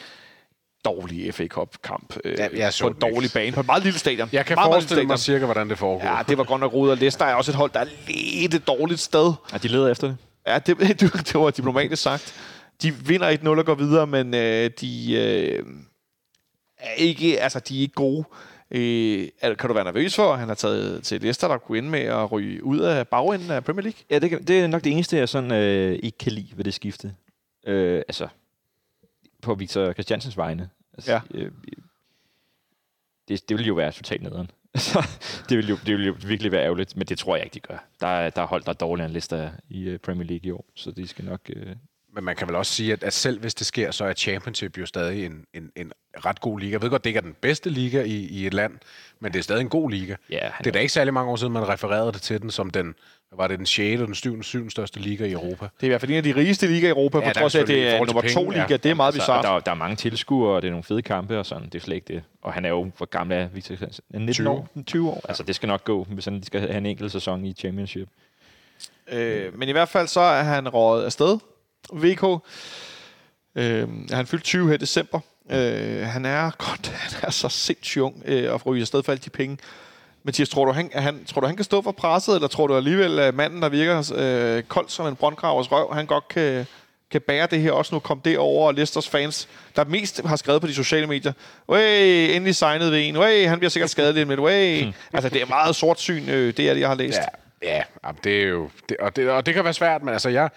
dårlig 0.85 1.35
FA 1.35 1.47
Cup-kamp 1.47 2.17
øh, 2.25 2.39
Ja, 2.39 2.49
jeg 2.57 2.73
så 2.73 2.85
på 2.85 2.89
en 2.89 2.95
den 2.95 3.07
ikke. 3.07 3.15
dårlig 3.15 3.31
bane, 3.35 3.53
på 3.53 3.61
et 3.61 3.67
meget 3.67 3.83
lille 3.83 3.99
stadion. 3.99 4.29
Jeg 4.33 4.47
kan 4.47 4.55
meget, 4.55 4.69
meget 4.69 4.75
forestille 4.75 5.01
lille 5.01 5.09
mig 5.09 5.19
cirka, 5.19 5.45
hvordan 5.45 5.71
det 5.71 5.79
foregår. 5.79 6.17
Ja, 6.17 6.23
det 6.29 6.39
var 6.39 6.45
godt 6.45 6.61
nok 6.61 6.73
rodet, 6.73 6.93
og 6.93 6.99
Leicester 6.99 7.25
er 7.25 7.35
også 7.35 7.51
et 7.51 7.57
hold, 7.57 7.71
der 7.75 7.81
er 7.81 7.87
lidt 8.09 8.55
et 8.55 8.67
dårligt 8.67 9.01
sted. 9.01 9.33
Ja, 9.53 9.59
de 9.59 9.69
leder 9.69 9.89
efter 9.89 10.07
det. 10.07 10.17
Ja, 10.53 10.59
det, 10.67 10.79
det, 11.01 11.35
var 11.35 11.51
diplomatisk 11.51 12.03
sagt. 12.03 12.35
De 12.83 12.95
vinder 12.95 13.37
1-0 13.37 13.49
og 13.49 13.65
går 13.67 13.75
videre, 13.75 14.07
men 14.07 14.35
øh, 14.35 14.71
de 14.81 15.13
øh, 15.15 15.65
er 16.79 16.93
ikke, 16.93 17.41
altså, 17.41 17.61
de 17.61 17.77
er 17.79 17.81
ikke 17.81 17.95
gode. 17.95 18.25
Øh, 18.71 19.29
kan 19.41 19.69
du 19.69 19.73
være 19.73 19.85
nervøs 19.85 20.17
for, 20.17 20.33
at 20.33 20.39
han 20.39 20.49
har 20.49 20.55
taget 20.55 21.05
til 21.05 21.21
Leicester, 21.21 21.49
der 21.49 21.59
kunne 21.59 21.79
ende 21.79 21.91
med 21.91 22.01
at 22.01 22.33
ryge 22.33 22.65
ud 22.65 22.79
af 22.79 23.09
bagenden 23.09 23.51
af 23.51 23.65
Premier 23.65 23.83
League? 23.83 23.99
Ja, 24.11 24.19
det, 24.19 24.31
kan- 24.31 24.45
det 24.45 24.61
er 24.61 24.67
nok 24.67 24.85
det 24.85 24.93
eneste, 24.93 25.17
jeg 25.17 25.29
sådan, 25.29 25.53
øh, 25.53 25.99
ikke 26.03 26.19
kan 26.19 26.33
lide 26.33 26.49
ved 26.57 26.65
det 26.65 26.75
skifte. 26.75 27.15
Øh, 27.67 28.03
altså, 28.09 28.29
på 29.43 29.55
Victor 29.55 29.93
Christiansens 29.93 30.37
vegne. 30.37 30.69
Altså, 30.95 31.13
Ja. 31.13 31.21
øh, 31.35 31.51
det, 33.29 33.49
det 33.49 33.57
ville 33.57 33.67
jo 33.69 33.75
være 33.75 33.93
totalt 33.93 34.23
nederen. 34.23 34.51
Så 34.89 35.09
det 35.49 35.57
ville, 35.57 35.71
jo, 35.71 35.77
det 35.77 35.93
ville 35.93 36.07
jo 36.07 36.17
virkelig 36.27 36.53
være 36.53 36.65
ærgerligt, 36.65 36.97
men 36.97 37.07
det 37.07 37.19
tror 37.19 37.37
jeg 37.37 37.45
ikke, 37.45 37.55
de 37.55 37.61
gør. 37.61 37.89
Der 38.01 38.07
er, 38.07 38.31
der 38.31 38.43
er 38.43 38.47
hold, 38.47 38.63
der 38.63 38.69
er 38.71 38.75
dårligere 38.75 39.07
end 39.07 39.13
Leicester 39.13 39.51
i 39.69 39.83
øh, 39.83 39.99
Premier 39.99 40.27
League 40.27 40.49
i 40.49 40.51
år, 40.51 40.67
så 40.75 40.91
de 40.91 41.09
skal 41.09 41.25
nok... 41.25 41.41
Øh, 41.57 41.77
Men 42.13 42.25
man 42.25 42.37
kan 42.37 42.49
vel 42.49 42.57
også 42.57 42.73
sige, 42.75 42.93
at, 42.93 43.03
at 43.03 43.13
selv 43.13 43.41
hvis 43.41 43.55
det 43.55 43.67
sker, 43.67 43.91
så 43.91 44.05
er 44.05 44.13
Championship 44.13 44.79
jo 44.79 44.87
stadig 44.87 45.27
en, 45.27 45.45
en, 45.55 45.71
en 45.77 45.93
ret 46.27 46.41
god 46.41 46.61
liga. 46.61 46.73
Jeg 46.73 46.83
ved 46.83 46.91
godt, 46.91 47.05
det 47.05 47.11
ikke 47.11 47.19
er 47.19 47.23
den 47.23 47.37
bedste 47.41 47.71
liga 47.71 48.03
i, 48.03 48.15
i 48.17 48.47
et 48.47 48.55
land, 48.55 48.73
men 49.21 49.33
det 49.33 49.39
er 49.39 49.43
stadig 49.43 49.61
en 49.61 49.69
god 49.69 49.91
liga. 49.91 50.15
ja, 50.31 50.51
Det 50.59 50.67
er 50.67 50.71
da 50.73 50.79
ikke 50.79 50.93
særlig 50.93 51.15
mange 51.15 51.31
år 51.33 51.37
siden, 51.37 51.53
man 51.53 51.69
refererede 51.69 52.13
det 52.13 52.23
til 52.23 52.43
den 52.43 52.51
som 52.51 52.71
den, 52.71 52.95
var 53.33 53.47
det, 53.49 53.59
den 53.59 53.67
6. 53.67 54.01
og 54.01 54.07
den 54.07 54.15
7. 54.15 54.43
7. 54.43 54.71
største 54.71 55.01
liga 55.01 55.25
i 55.25 55.33
Europa. 55.33 55.65
Det 55.65 55.83
er 55.83 55.85
i 55.85 55.89
hvert 55.89 56.01
fald 56.01 56.11
en 56.11 56.17
af 56.17 56.23
de 56.23 56.37
rigeste 56.37 56.67
ligaer 56.67 56.89
i 56.89 56.91
Europa, 56.91 57.19
Ja, 57.19 57.27
ja, 57.27 57.33
på 57.33 57.39
trods 57.39 57.55
af, 57.55 57.61
at 57.61 57.67
det 57.69 57.89
er 57.89 58.05
nummer 58.05 58.23
to 58.23 58.41
penge, 58.43 58.57
ja. 58.57 58.63
liga. 58.67 58.77
Det 58.77 58.91
er 58.91 58.95
meget 58.95 59.15
Altså, 59.15 59.21
bizarrt. 59.33 59.45
der, 59.45 59.61
der 59.61 59.71
er 59.71 59.75
mange 59.75 59.97
tilskuere, 59.97 60.57
og 60.57 60.63
det 60.63 60.69
er 60.69 60.73
nogle 60.73 60.85
fede 60.85 61.03
kampe 61.03 61.39
og 61.39 61.47
sådan. 61.47 61.65
Det 61.65 61.75
er 61.75 61.81
slet 61.81 61.95
ikke 61.97 62.15
det. 62.15 62.23
Og 62.43 62.53
han 62.53 62.65
er 62.65 62.69
jo, 62.69 62.91
hvor 62.97 63.07
gammel 63.07 63.37
er 63.39 63.49
Victor 63.49 63.77
Christiansen? 63.77 64.05
Er 64.15 64.19
han 64.19 64.27
19 64.27 64.35
20. 64.35 64.49
år? 64.51 64.69
20 64.87 65.11
år? 65.11 65.21
Altså, 65.29 65.43
det 65.43 65.55
skal 65.55 65.67
nok 65.67 65.85
gå, 65.85 66.05
hvis 66.11 66.25
han 66.25 66.43
skal 66.43 66.61
have 66.61 66.79
en 66.79 66.87
enkelt 66.87 67.13
sæson 67.13 67.45
i 67.45 67.53
Championship. 67.53 68.09
Øh, 69.13 69.59
men 69.59 69.69
i 69.69 69.73
hvert 69.73 69.89
fald 69.89 70.07
så 70.09 70.21
er 70.21 70.43
han 70.43 70.69
rådet 70.69 71.05
afsted. 71.05 71.39
VK. 71.93 72.25
Øh, 73.55 73.89
han 74.13 74.27
fyldt 74.27 74.45
20 74.45 74.67
her 74.69 74.75
i 74.75 74.77
december. 74.79 75.21
Øh, 75.51 76.07
han 76.07 76.25
er 76.25 76.51
godt, 76.69 76.89
han 76.89 77.21
er 77.23 77.31
så 77.31 77.49
sindssygt 77.49 78.03
ung 78.03 78.23
øh, 78.25 78.53
og 78.53 78.67
ryger 78.67 78.83
afsted 78.83 79.03
for 79.03 79.13
alle 79.13 79.23
de 79.25 79.31
penge. 79.31 79.59
Mathias, 80.23 80.49
tror 80.49 80.65
du, 80.65 80.73
han, 80.73 80.91
han, 80.95 81.25
tror 81.25 81.41
du, 81.41 81.47
han 81.47 81.57
kan 81.57 81.65
stå 81.65 81.83
for 81.83 81.93
presset, 81.93 82.35
eller 82.35 82.49
tror 82.49 82.67
du 82.67 82.77
alligevel, 82.77 83.19
at 83.19 83.35
manden, 83.35 83.63
der 83.63 83.69
virker 83.69 84.13
øh, 84.17 84.63
kold 84.63 84.89
som 84.89 85.07
en 85.07 85.17
brøndgravers 85.17 85.73
røv, 85.73 85.95
han 85.95 86.07
godt 86.07 86.29
kan, 86.29 86.67
kan 87.11 87.21
bære 87.21 87.47
det 87.51 87.61
her 87.61 87.73
også 87.73 87.95
nu, 87.95 87.99
kom 87.99 88.21
det 88.21 88.39
over, 88.39 88.67
og 88.67 88.75
Leicesters 88.75 89.09
fans, 89.09 89.49
der 89.77 89.85
mest 89.85 90.21
har 90.25 90.37
skrevet 90.37 90.61
på 90.61 90.67
de 90.67 90.75
sociale 90.75 91.07
medier, 91.07 91.33
Wey, 91.69 92.35
endelig 92.35 92.57
signet 92.57 92.93
ved 92.93 93.09
en, 93.09 93.19
Wey, 93.19 93.47
han 93.47 93.59
bliver 93.59 93.71
sikkert 93.71 93.91
skadet 93.91 94.15
lidt 94.15 94.29
med 94.29 94.39
Wey. 94.39 94.87
altså, 95.13 95.29
det 95.29 95.43
er 95.43 95.47
meget 95.47 95.77
sort 95.77 96.01
syn, 96.01 96.29
øh, 96.29 96.57
det 96.57 96.69
er 96.69 96.75
det, 96.75 96.81
jeg 96.81 96.89
har 96.89 96.97
læst. 96.97 97.19
Ja, 97.63 97.83
ja 98.05 98.11
det 98.25 98.43
er 98.43 98.49
jo... 98.49 98.71
Det, 98.89 98.97
og, 98.97 99.17
det, 99.17 99.31
og 99.31 99.47
det 99.47 99.55
kan 99.55 99.65
være 99.65 99.75
svært, 99.75 100.03
men 100.03 100.13
altså, 100.13 100.29
jeg, 100.29 100.49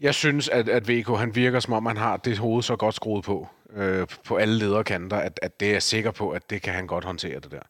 jeg 0.00 0.14
synes, 0.14 0.48
at, 0.48 0.68
at 0.68 0.88
VK, 0.88 1.08
han 1.18 1.34
virker 1.34 1.60
som 1.60 1.72
om, 1.72 1.86
han 1.86 1.96
har 1.96 2.16
det 2.16 2.38
hoved 2.38 2.62
så 2.62 2.76
godt 2.76 2.94
skruet 2.94 3.24
på, 3.24 3.48
øh, 3.74 4.06
på 4.24 4.36
alle 4.36 4.58
lederkanter, 4.58 5.16
at, 5.16 5.40
at 5.42 5.60
det 5.60 5.68
er 5.68 5.72
jeg 5.72 5.82
sikker 5.82 6.10
på, 6.10 6.30
at 6.30 6.50
det 6.50 6.62
kan 6.62 6.74
han 6.74 6.86
godt 6.86 7.04
håndtere, 7.04 7.40
det 7.40 7.50
der. 7.50 7.62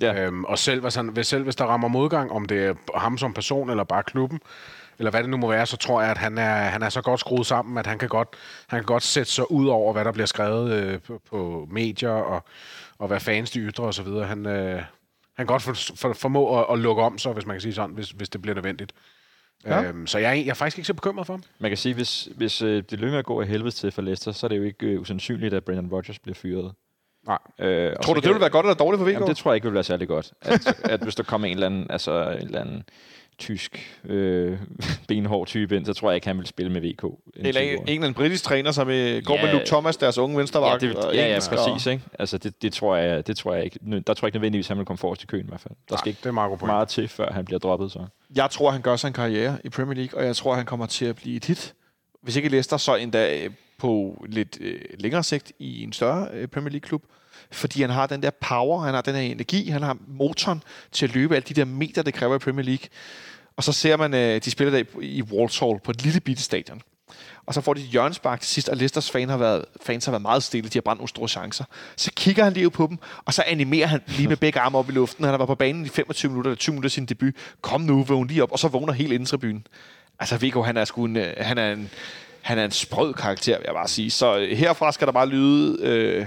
Ja. 0.00 0.24
Øhm, 0.24 0.44
og 0.44 0.58
selv 0.58 0.80
hvis, 0.80 0.94
han, 0.94 1.08
hvis, 1.08 1.26
selv 1.26 1.42
hvis 1.42 1.56
der 1.56 1.64
rammer 1.64 1.88
modgang, 1.88 2.32
om 2.32 2.44
det 2.44 2.64
er 2.64 2.98
ham 2.98 3.18
som 3.18 3.34
person, 3.34 3.70
eller 3.70 3.84
bare 3.84 4.02
klubben, 4.02 4.40
eller 4.98 5.10
hvad 5.10 5.22
det 5.22 5.30
nu 5.30 5.36
må 5.36 5.48
være, 5.48 5.66
så 5.66 5.76
tror 5.76 6.02
jeg, 6.02 6.10
at 6.10 6.18
han 6.18 6.38
er, 6.38 6.54
han 6.54 6.82
er 6.82 6.88
så 6.88 7.02
godt 7.02 7.20
skruet 7.20 7.46
sammen, 7.46 7.78
at 7.78 7.86
han 7.86 7.98
kan 7.98 8.08
godt, 8.08 8.28
han 8.68 8.78
kan 8.80 8.86
godt 8.86 9.02
sætte 9.02 9.32
sig 9.32 9.50
ud 9.50 9.66
over, 9.66 9.92
hvad 9.92 10.04
der 10.04 10.12
bliver 10.12 10.26
skrevet 10.26 10.72
øh, 10.72 11.00
på, 11.00 11.20
på 11.30 11.68
medier, 11.70 12.10
og, 12.10 12.44
og 12.98 13.08
hvad 13.08 13.20
fans 13.20 13.50
de 13.50 13.60
ytrer 13.60 13.84
osv. 13.84 14.08
Han, 14.08 14.46
øh, 14.46 14.76
han 15.36 15.46
kan 15.46 15.46
godt 15.46 15.62
for, 15.62 15.74
for, 15.96 16.12
formå 16.12 16.60
at, 16.60 16.66
at 16.72 16.78
lukke 16.78 17.02
om 17.02 17.18
sig, 17.18 17.32
hvis 17.32 17.46
man 17.46 17.54
kan 17.54 17.60
sige 17.60 17.74
sådan, 17.74 17.94
hvis, 17.94 18.10
hvis 18.10 18.28
det 18.28 18.42
bliver 18.42 18.54
nødvendigt. 18.54 18.92
Ja. 19.66 19.82
Øhm, 19.82 20.06
så 20.06 20.18
jeg, 20.18 20.30
er- 20.30 20.34
jeg 20.34 20.48
er 20.48 20.54
faktisk 20.54 20.78
ikke 20.78 20.86
så 20.86 20.94
bekymret 20.94 21.26
for 21.26 21.32
ham. 21.32 21.42
Man 21.58 21.70
kan 21.70 21.78
sige, 21.78 21.94
hvis, 21.94 22.28
hvis 22.36 22.62
øh, 22.62 22.82
det 22.90 23.00
med 23.00 23.16
at 23.18 23.24
gå 23.24 23.40
af 23.40 23.46
helvede 23.48 23.70
til 23.70 23.92
for 23.92 24.02
Leicester, 24.02 24.32
så 24.32 24.46
er 24.46 24.48
det 24.48 24.56
jo 24.58 24.62
ikke 24.62 24.86
øh, 24.86 25.00
usandsynligt, 25.00 25.54
at 25.54 25.64
Brendan 25.64 25.88
Rodgers 25.92 26.18
bliver 26.18 26.34
fyret. 26.34 26.72
Nej. 27.26 27.38
Øh, 27.58 27.92
og 27.98 28.04
Tror 28.04 28.14
du, 28.14 28.20
det 28.20 28.30
vil 28.30 28.40
være 28.40 28.50
godt 28.50 28.66
eller 28.66 28.74
dårligt 28.74 28.98
for 29.00 29.06
VK? 29.06 29.12
Jamen, 29.12 29.28
det 29.28 29.36
tror 29.36 29.50
jeg 29.50 29.54
ikke 29.54 29.66
vil 29.66 29.74
være 29.74 29.84
særlig 29.84 30.08
godt. 30.08 30.32
At, 30.42 30.80
at 30.84 31.00
hvis 31.02 31.14
der 31.14 31.22
kommer 31.22 31.46
en 31.46 31.54
eller 31.54 31.66
anden, 31.66 31.86
altså 31.90 32.30
en 32.30 32.46
eller 32.46 32.60
anden 32.60 32.82
tysk, 33.38 34.00
øh, 34.04 34.58
benhård 35.08 35.46
type 35.46 35.76
ind, 35.76 35.86
så 35.86 35.92
tror 35.92 36.10
jeg 36.10 36.14
ikke, 36.14 36.26
han 36.26 36.38
vil 36.38 36.46
spille 36.46 36.72
med 36.72 36.80
VK. 36.80 37.04
Eller 37.36 37.60
en, 37.60 37.68
en 37.68 37.78
eller 37.88 37.92
anden 37.94 38.14
britisk 38.14 38.44
træner, 38.44 38.72
som 38.72 38.90
øh, 38.90 39.22
går 39.24 39.34
Ja. 39.36 39.42
med 39.44 39.52
Luke 39.52 39.66
Thomas, 39.66 39.96
deres 39.96 40.18
unge 40.18 40.34
Ja, 40.34 40.38
venstreback. 40.38 40.80
det, 40.80 40.96
og 40.96 41.14
ja, 41.14 41.28
ja, 41.34 41.40
præcis. 41.48 41.86
Ikke? 41.86 42.02
Altså, 42.18 42.38
det, 42.38 42.62
det, 42.62 42.72
tror 42.72 42.96
jeg, 42.96 43.26
det 43.26 43.36
tror 43.36 43.54
jeg 43.54 43.64
ikke. 43.64 43.78
Der 44.06 44.14
tror 44.14 44.26
jeg 44.26 44.28
ikke 44.28 44.36
nødvendigvis, 44.38 44.66
at 44.66 44.68
han 44.68 44.78
vil 44.78 44.86
komme 44.86 44.98
forrest 44.98 45.22
i 45.22 45.26
køen 45.26 45.44
i 45.46 45.48
hvert 45.48 45.60
fald. 45.60 45.74
Der 45.88 45.96
skal 45.96 46.08
ikke 46.08 46.20
Det 46.22 46.26
er 46.28 46.32
meget 46.32 46.62
meget 46.62 46.88
til, 46.88 47.08
før 47.08 47.32
han 47.32 47.44
bliver 47.44 47.58
droppet. 47.58 47.92
Så. 47.92 48.06
Jeg 48.36 48.50
tror, 48.50 48.70
han 48.70 48.80
gør 48.82 48.96
sig 48.96 49.08
en 49.08 49.14
karriere 49.14 49.58
i 49.64 49.68
Premier 49.68 49.94
League, 49.96 50.20
og 50.20 50.26
jeg 50.26 50.36
tror, 50.36 50.54
han 50.54 50.66
kommer 50.66 50.86
til 50.86 51.04
at 51.04 51.16
blive 51.16 51.36
et 51.36 51.44
hit. 51.44 51.74
Hvis 52.22 52.36
ikke 52.36 52.48
Leicester, 52.48 52.76
så 52.76 52.94
endda 52.96 53.44
øh, 53.44 53.50
på 53.78 54.24
lidt 54.28 54.58
øh, 54.60 54.80
længere 54.98 55.22
sigt 55.22 55.52
i 55.58 55.82
en 55.82 55.92
større 55.92 56.28
øh, 56.32 56.48
Premier 56.48 56.70
League-klub. 56.70 57.02
Fordi 57.50 57.80
han 57.80 57.90
har 57.90 58.06
den 58.06 58.22
der 58.22 58.30
power, 58.30 58.84
han 58.84 58.94
har 58.94 59.00
den 59.00 59.14
her 59.14 59.22
energi, 59.22 59.68
han 59.68 59.82
har 59.82 59.96
motoren 60.06 60.62
til 60.92 61.06
at 61.06 61.14
løbe 61.14 61.36
alle 61.36 61.46
de 61.48 61.54
der 61.54 61.64
meter, 61.64 62.02
det 62.02 62.14
kræver 62.14 62.36
i 62.36 62.38
Premier 62.38 62.64
League. 62.64 62.88
Og 63.56 63.64
så 63.64 63.72
ser 63.72 63.96
man, 63.96 64.14
øh, 64.14 64.44
de 64.44 64.50
spiller 64.50 64.70
der 64.70 64.84
i, 65.00 65.22
Walsall 65.22 65.80
på 65.84 65.90
et 65.90 66.02
lille 66.02 66.20
bitte 66.20 66.42
stadion. 66.42 66.82
Og 67.46 67.54
så 67.54 67.60
får 67.60 67.74
de 67.74 67.80
et 67.80 67.86
hjørnespark 67.86 68.40
til 68.40 68.50
sidst, 68.50 68.68
og 68.68 68.76
Leicesters 68.76 69.10
fan 69.10 69.28
har 69.28 69.36
været, 69.36 69.64
fans 69.82 70.04
har 70.04 70.12
været 70.12 70.22
meget 70.22 70.42
stille. 70.42 70.68
De 70.68 70.78
har 70.78 70.80
brændt 70.80 71.00
nogle 71.00 71.08
store 71.08 71.28
chancer. 71.28 71.64
Så 71.96 72.10
kigger 72.16 72.44
han 72.44 72.52
lige 72.52 72.70
på 72.70 72.86
dem, 72.86 72.98
og 73.24 73.34
så 73.34 73.42
animerer 73.46 73.86
han 73.86 74.00
lige 74.06 74.28
med 74.28 74.36
begge 74.36 74.60
arme 74.60 74.78
op 74.78 74.88
i 74.88 74.92
luften. 74.92 75.24
Han 75.24 75.32
har 75.32 75.38
været 75.38 75.48
på 75.48 75.54
banen 75.54 75.86
i 75.86 75.88
25 75.88 76.30
minutter 76.30 76.50
eller 76.50 76.58
20 76.58 76.72
minutter 76.72 76.90
sin 76.90 77.06
debut. 77.06 77.34
Kom 77.60 77.80
nu, 77.80 78.02
vågn 78.02 78.26
lige 78.26 78.42
op, 78.42 78.52
og 78.52 78.58
så 78.58 78.68
vågner 78.68 78.92
hele 78.92 79.26
byen. 79.40 79.66
Altså, 80.20 80.36
Viggo, 80.36 80.62
han 80.62 80.76
er 80.76 80.84
sgu 80.84 81.04
en, 81.04 81.16
øh, 81.16 81.34
han 81.36 81.58
er 81.58 81.72
en, 81.72 81.90
han 82.40 82.58
er 82.58 82.64
en 82.64 82.70
sprød 82.70 83.14
karakter, 83.14 83.58
vil 83.58 83.64
jeg 83.64 83.74
bare 83.74 83.88
sige. 83.88 84.10
Så 84.10 84.38
øh, 84.38 84.56
herfra 84.56 84.92
skal 84.92 85.06
der 85.06 85.12
bare 85.12 85.28
lyde 85.28 85.78
øh, 85.82 86.26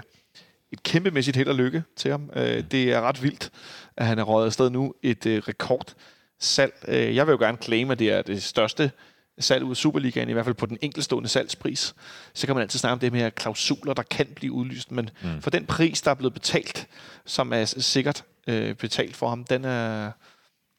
et 0.77 0.83
kæmpemæssigt 0.83 1.37
held 1.37 1.47
og 1.47 1.55
lykke 1.55 1.83
til 1.95 2.11
ham. 2.11 2.29
Øh, 2.35 2.63
det 2.71 2.83
er 2.83 3.01
ret 3.01 3.23
vildt, 3.23 3.49
at 3.97 4.05
han 4.05 4.19
er 4.19 4.23
røget 4.23 4.45
afsted 4.45 4.69
nu. 4.69 4.93
Et 5.03 5.25
øh, 5.25 5.41
rekordsalg. 5.47 6.73
Øh, 6.87 7.15
jeg 7.15 7.27
vil 7.27 7.31
jo 7.31 7.37
gerne 7.37 7.57
claim, 7.61 7.91
at 7.91 7.99
det 7.99 8.11
er 8.11 8.21
det 8.21 8.43
største 8.43 8.91
salg 9.39 9.63
ud 9.63 9.71
af 9.71 9.77
Superligaen, 9.77 10.29
i 10.29 10.33
hvert 10.33 10.45
fald 10.45 10.55
på 10.55 10.65
den 10.65 10.77
enkeltstående 10.81 11.29
salgspris. 11.29 11.95
Så 12.33 12.47
kan 12.47 12.55
man 12.55 12.61
altid 12.61 12.79
snakke 12.79 12.93
om 12.93 12.99
det 12.99 13.11
med 13.11 13.31
klausuler, 13.31 13.93
der 13.93 14.03
kan 14.03 14.27
blive 14.35 14.51
udlyst, 14.51 14.91
men 14.91 15.09
mm. 15.21 15.41
for 15.41 15.49
den 15.49 15.65
pris, 15.65 16.01
der 16.01 16.11
er 16.11 16.15
blevet 16.15 16.33
betalt, 16.33 16.87
som 17.25 17.53
er 17.53 17.65
sikkert 17.65 18.23
øh, 18.47 18.75
betalt 18.75 19.15
for 19.15 19.29
ham, 19.29 19.43
den 19.43 19.65
er, 19.65 20.11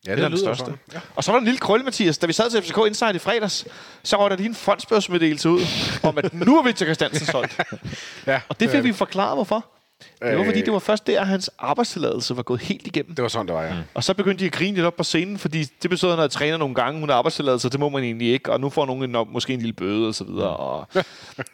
Ja, 0.06 0.16
det 0.16 0.24
er 0.24 0.28
den 0.28 0.38
største. 0.38 0.78
Ja. 0.92 1.00
Og 1.16 1.24
så 1.24 1.30
var 1.30 1.38
der 1.38 1.40
en 1.40 1.44
lille 1.44 1.58
krølle, 1.58 1.84
Mathias. 1.84 2.18
Da 2.18 2.26
vi 2.26 2.32
sad 2.32 2.50
til 2.50 2.62
FCK 2.62 2.76
Insight 2.86 3.16
i 3.16 3.18
fredags, 3.18 3.66
så 4.02 4.16
var 4.16 4.28
der 4.28 4.36
lige 4.36 4.48
en 4.48 4.54
fondsbørsmeddelelse 4.54 5.50
ud, 5.50 5.60
om 6.02 6.18
at 6.18 6.34
nu 6.34 6.58
er 6.58 6.62
Victor 6.62 6.84
Christiansen 6.86 7.26
solgt. 7.26 7.60
Ja, 8.26 8.40
Og 8.48 8.60
det 8.60 8.70
fik 8.70 8.78
er 8.78 8.82
vi 8.82 8.92
forklaret, 8.92 9.36
hvorfor. 9.36 9.66
Det 10.00 10.08
var 10.36 10.40
Øh. 10.40 10.44
fordi, 10.46 10.60
det 10.62 10.72
var 10.72 10.78
først 10.78 11.06
der, 11.06 11.20
at 11.20 11.26
hans 11.26 11.50
arbejdstilladelse 11.58 12.36
var 12.36 12.42
gået 12.42 12.60
helt 12.60 12.86
igennem. 12.86 13.14
Det 13.14 13.22
var 13.22 13.28
sådan, 13.28 13.46
det 13.46 13.54
var, 13.54 13.62
ja. 13.62 13.74
Mm. 13.74 13.80
Og 13.94 14.04
så 14.04 14.14
begyndte 14.14 14.40
de 14.40 14.46
at 14.46 14.52
grine 14.52 14.74
lidt 14.74 14.86
op 14.86 14.96
på 14.96 15.02
scenen, 15.02 15.38
fordi 15.38 15.64
det 15.64 15.90
betød, 15.90 16.08
at 16.08 16.12
han 16.12 16.18
havde 16.18 16.28
trænet 16.32 16.58
nogle 16.58 16.74
gange, 16.74 17.00
hun 17.00 17.08
har 17.08 17.16
arbejdstilladelse, 17.16 17.70
det 17.70 17.80
må 17.80 17.88
man 17.88 18.04
egentlig 18.04 18.32
ikke, 18.32 18.52
og 18.52 18.60
nu 18.60 18.68
får 18.70 18.86
nogen 18.86 19.16
en, 19.16 19.26
måske 19.30 19.52
en 19.52 19.58
lille 19.60 19.72
bøde 19.72 20.08
og 20.08 20.14
så 20.14 20.24
videre. 20.24 20.56
Og, 20.56 20.88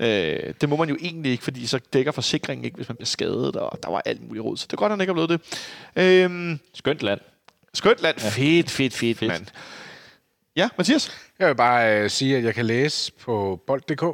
øh, 0.01 0.55
det 0.61 0.69
må 0.69 0.77
man 0.77 0.89
jo 0.89 0.97
egentlig 1.01 1.33
ikke, 1.33 1.45
fordi 1.45 1.67
så 1.67 1.81
dækker 1.93 2.13
forsikringen 2.13 2.65
ikke, 2.65 2.77
hvis 2.77 2.89
man 2.89 2.97
bliver 2.97 3.07
skadet, 3.07 3.57
og 3.57 3.79
der 3.83 3.91
var 3.91 4.03
alt 4.05 4.29
muligt 4.29 4.45
råd. 4.45 4.57
Så 4.57 4.67
det 4.67 4.73
er 4.73 4.77
godt, 4.77 4.93
at 4.93 4.99
han 4.99 5.01
ikke 5.01 5.11
er 5.11 5.27
blevet 5.27 5.31
det. 5.31 5.41
Øhm, 5.97 6.59
Skønt 6.75 7.03
land. 7.03 7.21
skønt 7.75 8.01
land. 8.03 8.17
Ja. 8.23 8.29
Fedt, 8.29 8.71
fedt, 8.71 8.95
fedt, 8.95 9.19
Fedt. 9.19 9.33
mand. 9.33 9.47
Ja, 10.57 10.69
Mathias? 10.79 11.11
Jeg 11.39 11.49
vil 11.49 11.55
bare 11.55 11.99
øh, 12.03 12.11
sige, 12.11 12.37
at 12.37 12.45
jeg 12.45 12.55
kan 12.55 12.67
læse 12.67 13.13
på 13.13 13.61
bold.dk, 13.67 14.05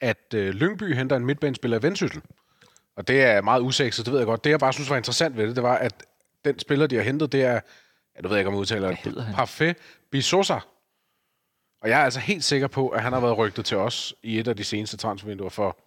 at 0.00 0.34
øh, 0.34 0.54
Lyngby 0.54 0.94
henter 0.94 1.16
en 1.16 1.26
midtbanespiller 1.26 1.78
i 1.78 1.82
Vendsyssel. 1.82 2.20
Og 2.96 3.08
det 3.08 3.22
er 3.22 3.40
meget 3.42 3.60
usekset, 3.60 4.06
det 4.06 4.12
ved 4.12 4.20
jeg 4.20 4.26
godt. 4.26 4.44
Det, 4.44 4.50
jeg 4.50 4.58
bare 4.60 4.72
synes 4.72 4.90
var 4.90 4.96
interessant 4.96 5.36
ved 5.36 5.46
det, 5.48 5.56
det 5.56 5.62
var, 5.64 5.74
at 5.76 5.92
den 6.44 6.58
spiller, 6.58 6.86
de 6.86 6.96
har 6.96 7.02
hentet, 7.02 7.32
det 7.32 7.42
er, 7.44 7.60
ja, 8.16 8.20
du 8.22 8.28
ved 8.28 8.36
jeg 8.36 8.40
ikke, 8.40 8.48
om 8.48 8.54
jeg 8.54 8.60
udtaler 8.60 8.88
det? 9.04 9.26
Parfait 9.34 9.76
Bisosa. 10.10 10.58
Og 11.82 11.88
jeg 11.88 12.00
er 12.00 12.04
altså 12.04 12.20
helt 12.20 12.44
sikker 12.44 12.66
på, 12.68 12.88
at 12.88 13.02
han 13.02 13.12
har 13.12 13.20
været 13.20 13.38
rygtet 13.38 13.64
til 13.64 13.76
os 13.76 14.14
i 14.22 14.38
et 14.38 14.48
af 14.48 14.56
de 14.56 14.64
seneste 14.64 14.96
transfervinduer 14.96 15.48
for 15.48 15.78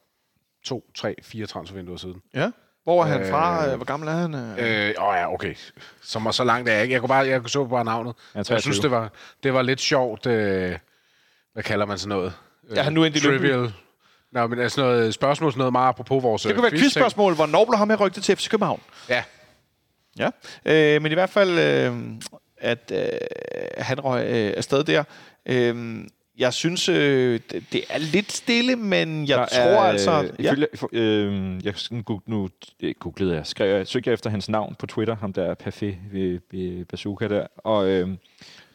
to, 0.65 0.91
tre, 0.95 1.15
fire 1.23 1.45
transfervinduer 1.45 1.97
siden. 1.97 2.21
Ja. 2.33 2.51
Hvor 2.83 3.03
er 3.03 3.07
han 3.07 3.29
fra? 3.29 3.69
Øh, 3.69 3.75
Hvor 3.75 3.85
gammel 3.85 4.09
er 4.09 4.13
han? 4.13 4.35
Øh, 4.35 4.49
Øh, 4.89 4.89
åh 5.07 5.15
ja, 5.17 5.33
okay. 5.33 5.55
Så, 6.01 6.31
så 6.31 6.43
langt 6.43 6.69
er 6.69 6.73
jeg 6.73 6.83
ikke. 6.83 6.93
Jeg 6.93 7.01
kunne 7.01 7.07
bare, 7.07 7.27
jeg 7.27 7.41
så 7.45 7.65
bare 7.65 7.85
navnet. 7.85 8.15
Jeg 8.33 8.39
er 8.39 8.53
Jeg, 8.53 8.61
synes, 8.61 8.79
23. 8.79 8.81
det 8.83 8.91
var, 8.91 9.11
det 9.43 9.53
var 9.53 9.61
lidt 9.61 9.81
sjovt. 9.81 10.25
Øh, 10.25 10.77
hvad 11.53 11.63
kalder 11.63 11.85
man 11.85 11.97
sådan 11.97 12.09
noget? 12.09 12.33
Er 12.75 12.83
han 12.83 12.93
nu 12.93 13.03
endt 13.03 13.17
i 13.17 13.27
Lyngby? 13.27 13.69
Nej, 14.31 14.47
men 14.47 14.59
altså 14.59 14.81
noget 14.81 15.13
spørgsmål, 15.13 15.51
sådan 15.51 15.59
noget 15.59 15.71
meget 15.71 15.89
apropos 15.89 16.23
vores 16.23 16.41
det 16.41 16.55
kunne 16.55 16.63
være 16.63 16.79
quizspørgsmål. 16.79 17.35
Hvornår 17.35 17.65
blev 17.65 17.77
ham 17.77 17.89
her 17.89 17.97
rygtet 17.97 18.23
til 18.23 18.35
FC 18.35 18.49
København? 18.49 18.81
Ja, 19.09 19.23
Ja. 20.19 20.29
Øh, 20.65 21.01
men 21.01 21.11
i 21.11 21.15
hvert 21.15 21.29
fald, 21.29 21.49
øh, 21.59 21.93
at 22.57 22.91
øh, 22.95 23.07
han 23.77 23.99
røg 23.99 24.25
øh, 24.25 24.53
afsted 24.57 24.83
der. 24.83 25.03
Øh, 25.45 26.05
jeg 26.37 26.53
synes, 26.53 26.89
øh, 26.89 27.39
det, 27.71 27.83
er 27.89 27.97
lidt 27.97 28.31
stille, 28.31 28.75
men 28.75 29.27
jeg 29.27 29.37
Der 29.37 29.45
tror 29.45 29.61
er, 29.61 29.79
altså... 29.79 30.23
Øh, 30.23 30.45
ifølge, 30.45 30.67
for, 30.75 30.89
øh, 30.93 31.65
jeg 31.65 31.73
nu 32.25 32.49
øh, 32.79 32.93
googlede 32.99 33.35
jeg, 33.35 33.47
skrev, 33.47 33.75
jeg, 33.75 33.87
søgte 33.87 34.07
jeg 34.07 34.13
efter 34.13 34.29
hans 34.29 34.49
navn 34.49 34.75
på 34.79 34.87
Twitter, 34.87 35.15
ham 35.15 35.33
der 35.33 35.53
Parfait 35.53 35.97
ved, 36.11 36.39
ved 36.51 36.85
Bazooka 36.85 37.27
der, 37.27 37.47
og 37.57 37.87
øh, 37.87 38.07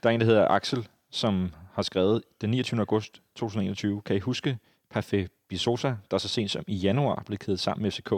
der 0.03 0.09
er 0.09 0.15
en, 0.15 0.21
der 0.21 0.27
hedder 0.27 0.49
Axel, 0.49 0.87
som 1.11 1.53
har 1.75 1.83
skrevet 1.83 2.23
den 2.41 2.51
29. 2.51 2.81
august 2.81 3.21
2021, 3.37 4.03
kan 4.03 4.17
I 4.17 4.19
huske 4.19 4.59
Parfait 4.95 5.29
Bisosa, 5.49 5.95
der 6.11 6.19
så 6.19 6.29
sent 6.29 6.51
som 6.51 6.65
i 6.67 6.75
januar 6.75 7.23
blev 7.27 7.39
kædet 7.39 7.61
sammen 7.61 7.83
med 7.83 7.91
FCK? 7.91 8.11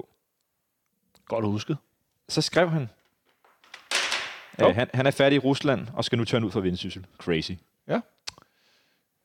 Godt 1.28 1.44
husket. 1.44 1.76
Så 2.28 2.42
skrev 2.42 2.68
han, 2.68 2.88
Jo. 4.60 4.68
øh, 4.68 4.74
han, 4.74 4.90
han 4.94 5.06
er 5.06 5.10
færdig 5.10 5.36
i 5.36 5.38
Rusland 5.38 5.88
og 5.94 6.04
skal 6.04 6.18
nu 6.18 6.24
tørne 6.24 6.46
ud 6.46 6.50
for 6.50 6.60
Vendsyssel. 6.60 7.06
Crazy. 7.18 7.52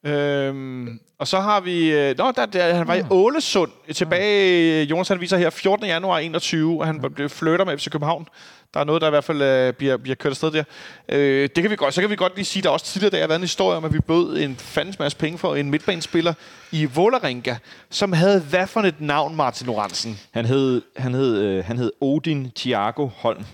Øhm, 0.04 1.00
og 1.20 1.28
så 1.28 1.40
har 1.40 1.60
vi... 1.60 1.92
Øh, 1.92 2.18
nå, 2.18 2.32
der, 2.32 2.46
der, 2.46 2.74
han 2.74 2.88
var 2.88 2.96
i 2.96 3.04
Ålesund 3.10 3.72
tilbage. 3.94 4.84
Jonas 4.84 5.08
han 5.08 5.22
viser 5.22 5.38
her 5.38 5.50
14. 5.50 5.86
januar 5.86 6.20
21, 6.20 6.80
og 6.80 6.88
han 6.88 7.02
blev 7.16 7.30
flytter 7.30 7.66
med 7.66 7.78
FC 7.78 7.90
København. 7.90 8.28
Der 8.74 8.80
er 8.80 8.84
noget, 8.84 9.02
der 9.02 9.08
i 9.08 9.12
hvert 9.12 9.24
fald 9.24 9.42
øh, 9.42 9.74
bliver, 9.74 9.98
bliver 9.98 10.16
kørt 10.16 10.32
afsted 10.32 10.52
der. 10.52 10.64
Øh, 11.10 11.50
det 11.56 11.64
kan 11.64 11.72
vi 11.72 11.76
godt, 11.76 11.94
så 11.94 12.02
kan 12.02 12.10
vi 12.10 12.16
godt 12.16 12.36
lige 12.36 12.46
sige, 12.46 12.64
der 12.64 12.70
er 12.70 12.74
også 12.74 12.86
tidligere, 12.86 13.12
der 13.12 13.20
har 13.20 13.28
været 13.28 13.40
en 13.40 13.44
historie 13.44 13.78
om, 13.78 13.86
at 13.86 13.94
vi 13.94 14.00
bød 14.00 14.38
en 14.38 14.56
fandens 14.56 15.00
masse 15.00 15.18
penge 15.18 15.38
for 15.38 15.56
en 15.56 15.72
midtbanespiller 15.72 16.34
i 16.72 16.86
Vålerenga, 16.86 17.56
som 17.90 18.14
havde 18.14 18.40
hvad 18.40 18.68
for 18.68 18.82
et 18.82 19.02
navn, 19.02 19.36
Martin 19.36 19.68
Lorentzen? 19.68 20.20
Han 20.32 20.46
hed, 20.46 20.82
han 20.98 21.14
hed, 21.14 21.38
øh, 21.38 21.66
han 21.66 21.78
hed 21.78 21.92
Odin 22.02 22.52
Thiago 22.56 23.10
Holm. 23.18 23.46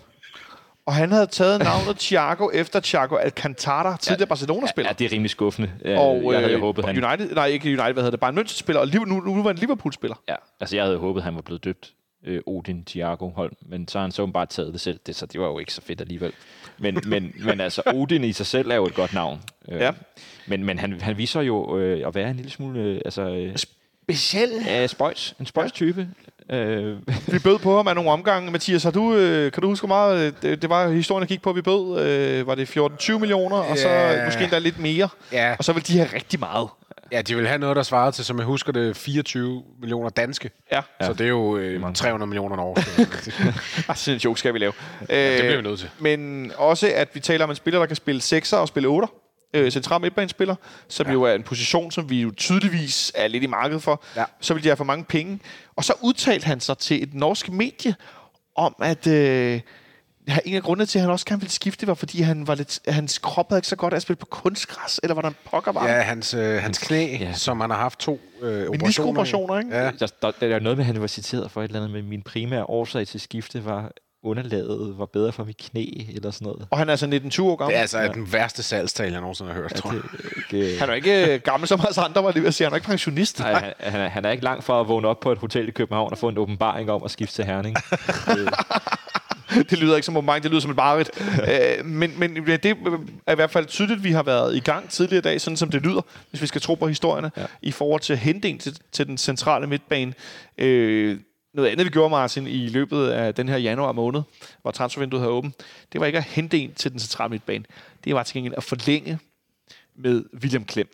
Og 0.88 0.96
han 0.96 1.12
havde 1.12 1.28
taget 1.28 1.60
navnet 1.60 1.98
Thiago 1.98 2.50
efter 2.54 2.80
Thiago 2.80 3.16
Alcantara, 3.16 3.98
tidligere 3.98 4.28
Barcelona-spiller. 4.28 4.90
Ja, 4.90 4.94
det 4.94 5.06
er 5.06 5.12
rimelig 5.12 5.30
skuffende. 5.30 5.72
Ja, 5.86 6.00
og 6.00 6.34
jeg 6.34 6.42
havde 6.42 6.54
øh, 6.54 6.60
håbet, 6.60 6.86
han, 6.86 7.04
United, 7.04 7.36
nej, 7.36 7.46
ikke 7.46 7.68
United, 7.70 7.94
hvad 7.94 8.04
hedder 8.04 8.12
det, 8.12 8.20
bare 8.20 8.30
en 8.30 8.38
München-spiller, 8.40 8.80
og 8.80 8.88
nu, 9.08 9.20
nu 9.20 9.44
var 9.44 9.50
han 9.50 9.56
Liverpool-spiller. 9.56 10.16
Ja, 10.30 10.36
altså 10.60 10.76
jeg 10.76 10.86
havde 10.86 10.98
håbet, 10.98 11.24
han 11.24 11.36
var 11.36 11.42
blevet 11.42 11.64
døbt 11.64 11.94
øh, 12.26 12.42
Odin 12.46 12.84
Thiago 12.86 13.30
Holm, 13.30 13.54
men 13.62 13.88
så 13.88 13.98
har 13.98 14.04
han 14.04 14.12
så 14.12 14.26
bare 14.26 14.46
taget 14.46 14.74
det 14.74 14.82
selv, 14.82 15.00
det, 15.06 15.16
så 15.16 15.26
det 15.26 15.42
var 15.42 15.48
jo 15.48 15.60
ikke 15.60 15.74
så 15.74 15.82
fedt 15.82 16.02
alligevel. 16.02 16.32
Men, 16.78 17.02
men, 17.12 17.34
men 17.40 17.62
altså, 17.62 17.82
Odin 17.86 18.24
i 18.24 18.34
sig 18.34 18.46
selv 18.46 18.72
er 18.72 18.76
jo 18.76 18.86
et 18.86 18.96
godt 18.96 19.14
navn. 19.14 19.42
Øh, 19.70 19.80
Ja. 19.80 19.92
Men, 20.48 20.64
men 20.64 20.80
han, 20.80 21.02
han 21.02 21.18
viser 21.18 21.42
jo 21.42 21.78
øh, 21.78 22.08
at 22.08 22.16
være 22.16 22.30
en 22.30 22.36
lille 22.36 22.52
smule, 22.52 22.80
øh, 22.80 23.02
altså, 23.06 23.22
øh, 23.22 23.56
Speciel. 24.12 24.50
ja, 24.66 24.88
spøjs, 24.88 25.36
en 25.40 25.46
spøjs 25.46 25.72
type. 25.72 26.08
Øh, 26.52 26.96
Vi 27.28 27.40
bød 27.40 27.60
på 27.60 27.76
ham 27.78 27.88
af 27.88 27.96
nogle 27.96 28.12
omgange. 28.12 28.52
Mathias, 28.52 28.84
har 28.84 28.92
du, 28.92 29.14
øh, 29.16 29.52
kan 29.52 29.62
du 29.62 29.68
huske, 29.68 29.88
meget 29.88 30.28
øh, 30.28 30.34
det, 30.42 30.62
det 30.62 30.70
var 30.70 30.90
historien, 30.90 31.22
der 31.22 31.28
gik 31.28 31.42
på, 31.42 31.50
at 31.50 31.56
vi 31.56 31.62
bød? 31.62 32.02
Øh, 32.02 32.48
var 32.48 32.56
det 32.56 32.78
14-20 32.78 33.18
millioner, 33.20 33.58
og 33.58 33.78
så 33.78 33.90
Ja. 33.90 34.26
måske 34.26 34.44
endda 34.44 34.60
lidt 34.60 34.80
mere. 34.80 35.10
ja. 35.32 35.56
Og 35.60 35.64
så 35.64 35.74
vil 35.74 35.88
de 35.88 35.98
have 35.98 36.10
rigtig 36.14 36.40
meget. 36.40 36.68
ja, 37.12 37.22
de 37.22 37.36
vil 37.36 37.48
have 37.48 37.60
noget, 37.60 37.76
der 37.76 37.84
svarede 37.84 38.12
til, 38.12 38.26
som 38.26 38.38
jeg 38.38 38.46
husker 38.46 38.72
det, 38.72 38.98
24 38.98 39.64
millioner 39.80 40.10
danske. 40.10 40.50
Ja, 40.72 40.82
Ja. 41.02 41.06
Så 41.06 41.14
det 41.14 41.22
er 41.22 41.28
jo 41.30 41.58
øh, 41.58 41.94
300 41.94 42.30
millioner 42.30 42.56
norske. 42.56 42.92
sådan 43.96 44.14
en 44.16 44.20
joke 44.20 44.40
skal 44.40 44.54
vi 44.54 44.60
lave. 44.60 44.72
det 45.00 45.08
bliver 45.08 45.42
vi 45.48 45.54
Øh, 45.54 45.64
nødt 45.64 45.80
til. 45.80 45.90
men 46.00 46.52
også, 46.58 46.92
at 46.96 47.10
vi 47.14 47.20
taler 47.20 47.44
om 47.44 47.50
en 47.50 47.56
spiller, 47.56 47.80
der 47.80 47.86
kan 47.86 47.96
spille 47.96 48.22
6'er 48.22 48.56
og 48.58 48.68
spille 48.68 48.90
8'er. 48.90 49.24
Øh, 49.58 49.72
central 49.72 50.02
midtbanespiller, 50.02 50.56
som 50.88 51.08
ja. 51.08 51.14
jo 51.14 51.24
er 51.24 51.34
en 51.34 51.44
position, 51.44 51.92
som 51.92 52.10
vi 52.10 52.22
jo 52.22 52.32
tydeligvis 52.38 53.12
er 53.16 53.28
lidt 53.28 53.44
i 53.44 53.48
markedet 53.48 53.84
for. 53.84 54.04
Ja. 54.16 54.24
Så 54.42 54.54
vil 54.54 54.64
de 54.64 54.68
have 54.70 54.78
for 54.78 54.84
mange 54.84 55.04
penge. 55.06 55.40
Og 55.76 55.84
så 55.84 55.94
udtalte 56.02 56.46
han 56.46 56.60
sig 56.60 56.78
til 56.78 57.04
et 57.04 57.14
norsk 57.14 57.50
medie 57.52 57.96
om, 58.56 58.76
at 58.82 59.08
øh, 59.08 59.62
Ja, 60.28 60.38
en 60.46 60.56
af 60.56 60.64
grundene 60.64 60.86
til, 60.86 61.00
at 61.00 61.02
han 61.04 61.12
også 61.12 61.26
gerne 61.26 61.42
ville 61.42 61.52
skifte, 61.52 61.88
var, 61.88 61.94
fordi 61.94 62.22
han 62.22 62.48
var 62.48 62.56
lidt, 62.56 62.80
hans 62.88 63.18
krop 63.18 63.50
havde 63.50 63.58
ikke 63.58 63.68
så 63.68 63.76
godt 63.76 63.94
af 63.94 63.96
at 63.98 64.02
spille 64.02 64.18
på 64.18 64.26
kunstgræs, 64.26 65.00
eller 65.04 65.14
hvordan 65.14 65.36
pokker 65.52 65.72
var 65.72 65.88
Ja, 65.88 66.02
hans, 66.02 66.34
øh, 66.34 66.62
hans 66.62 66.78
knæ, 66.78 67.18
Ja. 67.20 67.34
som 67.34 67.62
han 67.62 67.70
har 67.70 67.78
haft 67.78 68.00
to 68.00 68.12
øh, 68.42 68.48
operationer. 68.48 68.74
i. 68.76 68.78
Meniskoperationer, 68.78 69.60
ikke? 69.60 69.78
Ja. 69.78 69.92
der, 70.00 70.08
der, 70.22 70.32
der 70.40 70.56
er 70.56 70.60
noget 70.60 70.78
med, 70.78 70.86
at 70.86 70.94
han 70.94 71.02
var 71.02 71.08
citeret 71.08 71.52
for 71.52 71.62
et 71.62 71.66
eller 71.68 71.80
andet, 71.80 71.92
men 71.92 72.10
min 72.10 72.22
primære 72.22 72.64
årsag 72.66 73.08
til 73.08 73.20
skifte 73.20 73.66
var, 73.66 73.92
underlaget 74.28 74.94
var 74.98 75.06
bedre 75.06 75.32
for 75.32 75.44
mit 75.44 75.58
knæ, 75.58 75.86
eller 76.16 76.32
sådan 76.32 76.46
noget. 76.46 76.68
Og 76.70 76.78
han 76.78 76.88
er 76.88 76.92
altså 76.92 77.06
19-20 77.06 77.42
år 77.44 77.50
Det 77.50 77.60
gammel. 77.60 77.76
er 77.76 77.80
altså 77.82 78.00
ja. 78.00 78.08
den 78.08 78.34
værste 78.34 78.64
salgstale, 78.64 79.12
jeg 79.12 79.22
nogensinde 79.22 79.52
har 79.54 79.60
hørt, 79.60 79.74
tror 79.74 79.92
jeg. 79.92 80.02
Det, 80.52 80.74
Han 80.80 80.90
er 80.90 80.94
jo 80.94 80.96
ikke 80.96 81.34
øh, 81.34 81.42
gammel 81.42 81.68
som 81.68 81.80
os 81.90 81.98
andre, 81.98 82.24
var 82.24 82.32
det 82.32 82.42
ved 82.42 82.48
at 82.48 82.54
sige. 82.54 82.66
Han 82.66 82.72
er 82.74 82.76
ikke 82.76 82.88
pensionist. 82.88 83.40
Nej, 83.40 83.54
han, 83.54 83.74
han, 83.80 84.02
er, 84.02 84.08
han 84.08 84.26
er 84.26 84.32
ikke 84.32 84.44
langt 84.44 84.64
fra 84.64 84.80
at 84.80 84.88
vågne 84.88 85.08
op 85.08 85.20
på 85.20 85.32
et 85.32 85.38
hotel 85.38 85.68
i 85.68 85.72
København 85.72 86.12
og 86.12 86.18
få 86.18 86.30
en 86.30 86.38
åbenbaring 86.38 86.92
om 86.92 87.04
at 87.04 87.12
skifte 87.12 87.36
til 87.36 87.46
Herning. 87.46 87.76
Øh, 88.30 89.64
det 89.70 89.80
lyder 89.80 89.96
ikke 89.96 90.06
som 90.06 90.14
moment, 90.14 90.44
det 90.44 90.52
lyder 90.52 90.62
som 90.62 90.72
et 90.72 90.78
mareridt. 90.78 91.10
øh, 91.80 91.86
men, 91.86 92.14
men 92.18 92.36
det 92.36 92.66
er 93.28 93.32
i 93.32 93.36
hvert 93.36 93.52
fald 93.52 93.66
tydeligt, 93.66 93.98
at 93.98 94.04
vi 94.04 94.12
har 94.12 94.24
været 94.24 94.56
i 94.56 94.60
gang 94.60 94.90
tidligere 94.90 95.18
i 95.18 95.22
dag, 95.22 95.42
sådan 95.42 95.58
som 95.58 95.70
det 95.70 95.82
lyder, 95.82 96.02
hvis 96.30 96.42
vi 96.42 96.48
skal 96.48 96.62
tro 96.62 96.76
på 96.76 96.88
historierne, 96.88 97.32
ja. 97.38 97.46
i 97.62 97.72
forhold 97.72 98.02
til 98.02 98.14
at 98.14 98.20
hente 98.20 98.50
en 98.50 98.60
til, 98.60 98.78
til 98.92 99.08
den 99.08 99.18
centrale 99.18 99.68
midtbane. 99.68 100.14
Øh, 100.58 101.20
noget 101.58 101.72
andet, 101.72 101.86
vi 101.86 101.90
gjorde, 101.90 102.10
Martin, 102.10 102.48
i 102.48 102.68
løbet 102.68 103.08
af 103.08 103.36
den 103.36 103.50
her 103.50 103.58
januar 103.58 103.92
måned, 103.92 104.22
hvor 104.62 104.72
transfervinduet 104.72 105.22
havde 105.22 105.34
åbent, 105.34 105.56
det 105.94 106.02
var 106.02 106.06
ikke 106.08 106.18
at 106.18 106.24
hente 106.24 106.60
en 106.60 106.74
til 106.74 106.92
den 106.92 107.00
centrale 107.00 107.30
midtbane. 107.30 107.66
Det 108.04 108.16
var 108.16 108.24
til 108.24 108.34
gengæld 108.34 108.54
at 108.58 108.64
forlænge 108.64 109.20
med 109.96 110.24
William 110.42 110.66
Klem. 110.66 110.90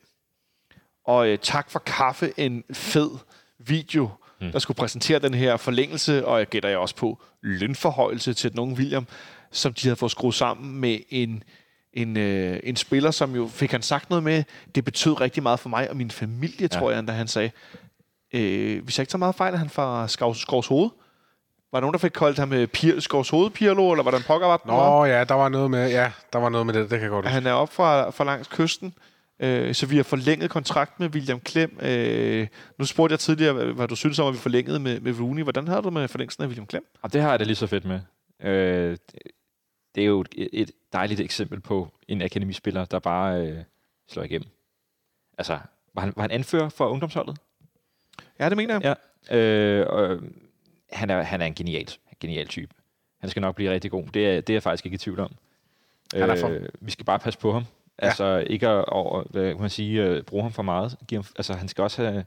Og 1.06 1.28
øh, 1.28 1.38
tak 1.42 1.72
for 1.72 1.80
kaffe, 1.80 2.34
en 2.38 2.64
fed 2.74 3.10
video, 3.60 4.10
mm. 4.42 4.52
der 4.52 4.60
skulle 4.60 4.76
præsentere 4.76 5.20
den 5.20 5.34
her 5.34 5.58
forlængelse, 5.58 6.26
og 6.26 6.40
jeg 6.40 6.48
gætter 6.48 6.70
jeg 6.70 6.78
også 6.78 6.96
på 6.96 7.22
lønforhøjelse 7.42 8.34
til 8.34 8.52
den 8.52 8.60
unge 8.60 8.76
William, 8.76 9.08
som 9.52 9.74
de 9.74 9.88
havde 9.88 9.96
fået 9.96 10.12
skruet 10.12 10.36
sammen 10.36 10.80
med 10.80 11.00
en, 11.10 11.44
en, 11.94 12.18
øh, 12.18 12.60
en 12.64 12.76
spiller, 12.76 13.12
som 13.12 13.36
jo 13.36 13.48
fik 13.48 13.72
han 13.72 13.82
sagt 13.82 14.10
noget 14.10 14.24
med, 14.24 14.44
det 14.76 14.86
betød 14.86 15.22
rigtig 15.22 15.44
meget 15.44 15.60
for 15.60 15.70
mig 15.70 15.90
og 15.90 15.98
min 15.98 16.12
familie, 16.12 16.58
ja. 16.62 16.68
tror 16.68 16.92
jeg, 16.92 17.08
da 17.08 17.12
han 17.12 17.28
sagde, 17.28 17.52
øh, 18.34 18.84
hvis 18.84 18.98
jeg 18.98 19.04
ikke 19.04 19.12
tager 19.12 19.18
meget 19.18 19.36
fejl, 19.36 19.54
er 19.54 19.58
han 19.58 19.70
fra 19.70 20.08
Skovs, 20.08 20.38
Skovs 20.38 20.68
Hoved. 20.68 20.90
Var 21.72 21.80
der 21.80 21.82
nogen, 21.82 21.94
der 21.94 22.00
fik 22.00 22.12
koldt 22.12 22.40
ham 22.40 22.48
med 22.48 22.68
Pir, 22.68 23.00
Skovs 23.00 23.30
Hoved, 23.30 23.50
Pirlo, 23.50 23.92
eller 23.92 24.04
var 24.04 24.12
der 24.12 24.18
en 24.18 24.24
pokker 24.24 24.48
var 24.48 24.62
Nå 24.66 25.06
ja, 25.06 25.24
der 25.24 25.34
var 25.34 25.50
noget 25.50 25.72
med, 25.72 25.90
ja, 25.90 26.12
der 26.34 26.40
var 26.40 26.50
noget 26.50 26.66
med 26.66 26.74
det, 26.74 26.82
det 26.82 26.90
kan 26.90 27.02
jeg 27.02 27.10
godt 27.10 27.26
Han 27.26 27.48
er 27.48 27.52
op 27.52 27.74
fra, 27.74 28.10
fra 28.10 28.24
langs 28.24 28.48
kysten, 28.48 28.94
øh, 29.40 29.76
så 29.76 29.86
vi 29.86 29.96
har 29.96 30.04
forlænget 30.04 30.50
kontrakt 30.50 31.00
med 31.00 31.10
William 31.10 31.40
Klem. 31.40 31.80
Øh, 31.82 32.48
nu 32.80 32.86
spurgte 32.86 33.14
jeg 33.14 33.20
tidligere, 33.20 33.54
hvad, 33.54 33.66
hvad 33.66 33.88
du 33.88 33.96
synes 33.96 34.20
om, 34.20 34.28
at 34.28 34.34
vi 34.34 34.40
forlængede 34.40 34.80
med, 34.80 35.00
med 35.00 35.20
Rooney. 35.20 35.44
Hvordan 35.44 35.68
havde 35.68 35.82
du 35.82 35.90
med 35.90 36.08
forlængelsen 36.08 36.44
af 36.44 36.48
William 36.48 36.68
Klem? 36.68 36.86
Og 37.02 37.14
det 37.14 37.22
har 37.22 37.30
jeg 37.30 37.40
det 37.40 37.48
lige 37.48 37.56
så 37.56 37.68
fedt 37.68 37.86
med. 37.86 38.00
Øh, 38.44 38.98
det 39.96 40.02
er 40.02 40.08
jo 40.08 40.22
et, 40.22 40.50
et 40.54 40.72
dejligt 40.94 41.20
eksempel 41.20 41.60
på 41.60 41.88
en 42.08 42.22
akademispiller, 42.22 42.86
der 42.86 43.00
bare 43.00 43.48
øh, 43.48 43.58
slår 44.10 44.24
igennem. 44.24 44.50
Altså, 45.38 45.60
var 45.96 46.02
han, 46.02 46.14
var 46.16 46.22
han 46.22 46.32
anfører 46.32 46.70
for 46.70 46.88
ungdomsholdet? 46.88 47.38
Ja, 48.40 48.50
det 48.50 48.58
mener 48.58 48.80
jeg. 48.84 48.96
Ja. 49.32 49.38
Øh, 49.38 49.88
og, 49.90 50.20
han, 50.92 51.10
er, 51.10 51.22
han 51.22 51.42
er 51.42 51.46
en 51.46 51.54
genial, 51.54 51.88
genial 52.20 52.48
type. 52.48 52.74
Han 53.20 53.30
skal 53.30 53.42
nok 53.42 53.56
blive 53.56 53.72
rigtig 53.72 53.92
god. 53.92 54.04
Det 54.14 54.28
er, 54.28 54.42
det 54.42 54.50
er 54.50 54.54
jeg 54.54 54.64
faktisk 54.64 54.86
ikke 54.86 54.96
i 54.96 54.98
tvivl 54.98 55.20
om. 55.20 55.36
Han 56.14 56.30
er 56.30 56.36
for... 56.36 56.48
øh, 56.48 56.66
vi 56.82 56.92
skal 56.92 57.06
bare 57.06 57.20
passe 57.20 57.40
på 57.40 57.52
ham. 57.52 57.66
Ja. 58.02 58.08
Altså 58.08 58.46
ikke 58.48 58.68
at 58.68 58.86
over, 58.86 59.24
hvad 59.30 59.52
kan 59.52 59.62
man 59.62 59.70
sige, 59.70 60.18
uh, 60.18 60.22
bruge 60.22 60.44
ham 60.44 60.52
for 60.52 60.64
meget. 60.64 60.98
Give 61.08 61.18
ham, 61.18 61.26
altså 61.36 61.54
han 61.54 61.68
skal 61.68 61.82
også 61.82 62.04
have, 62.04 62.26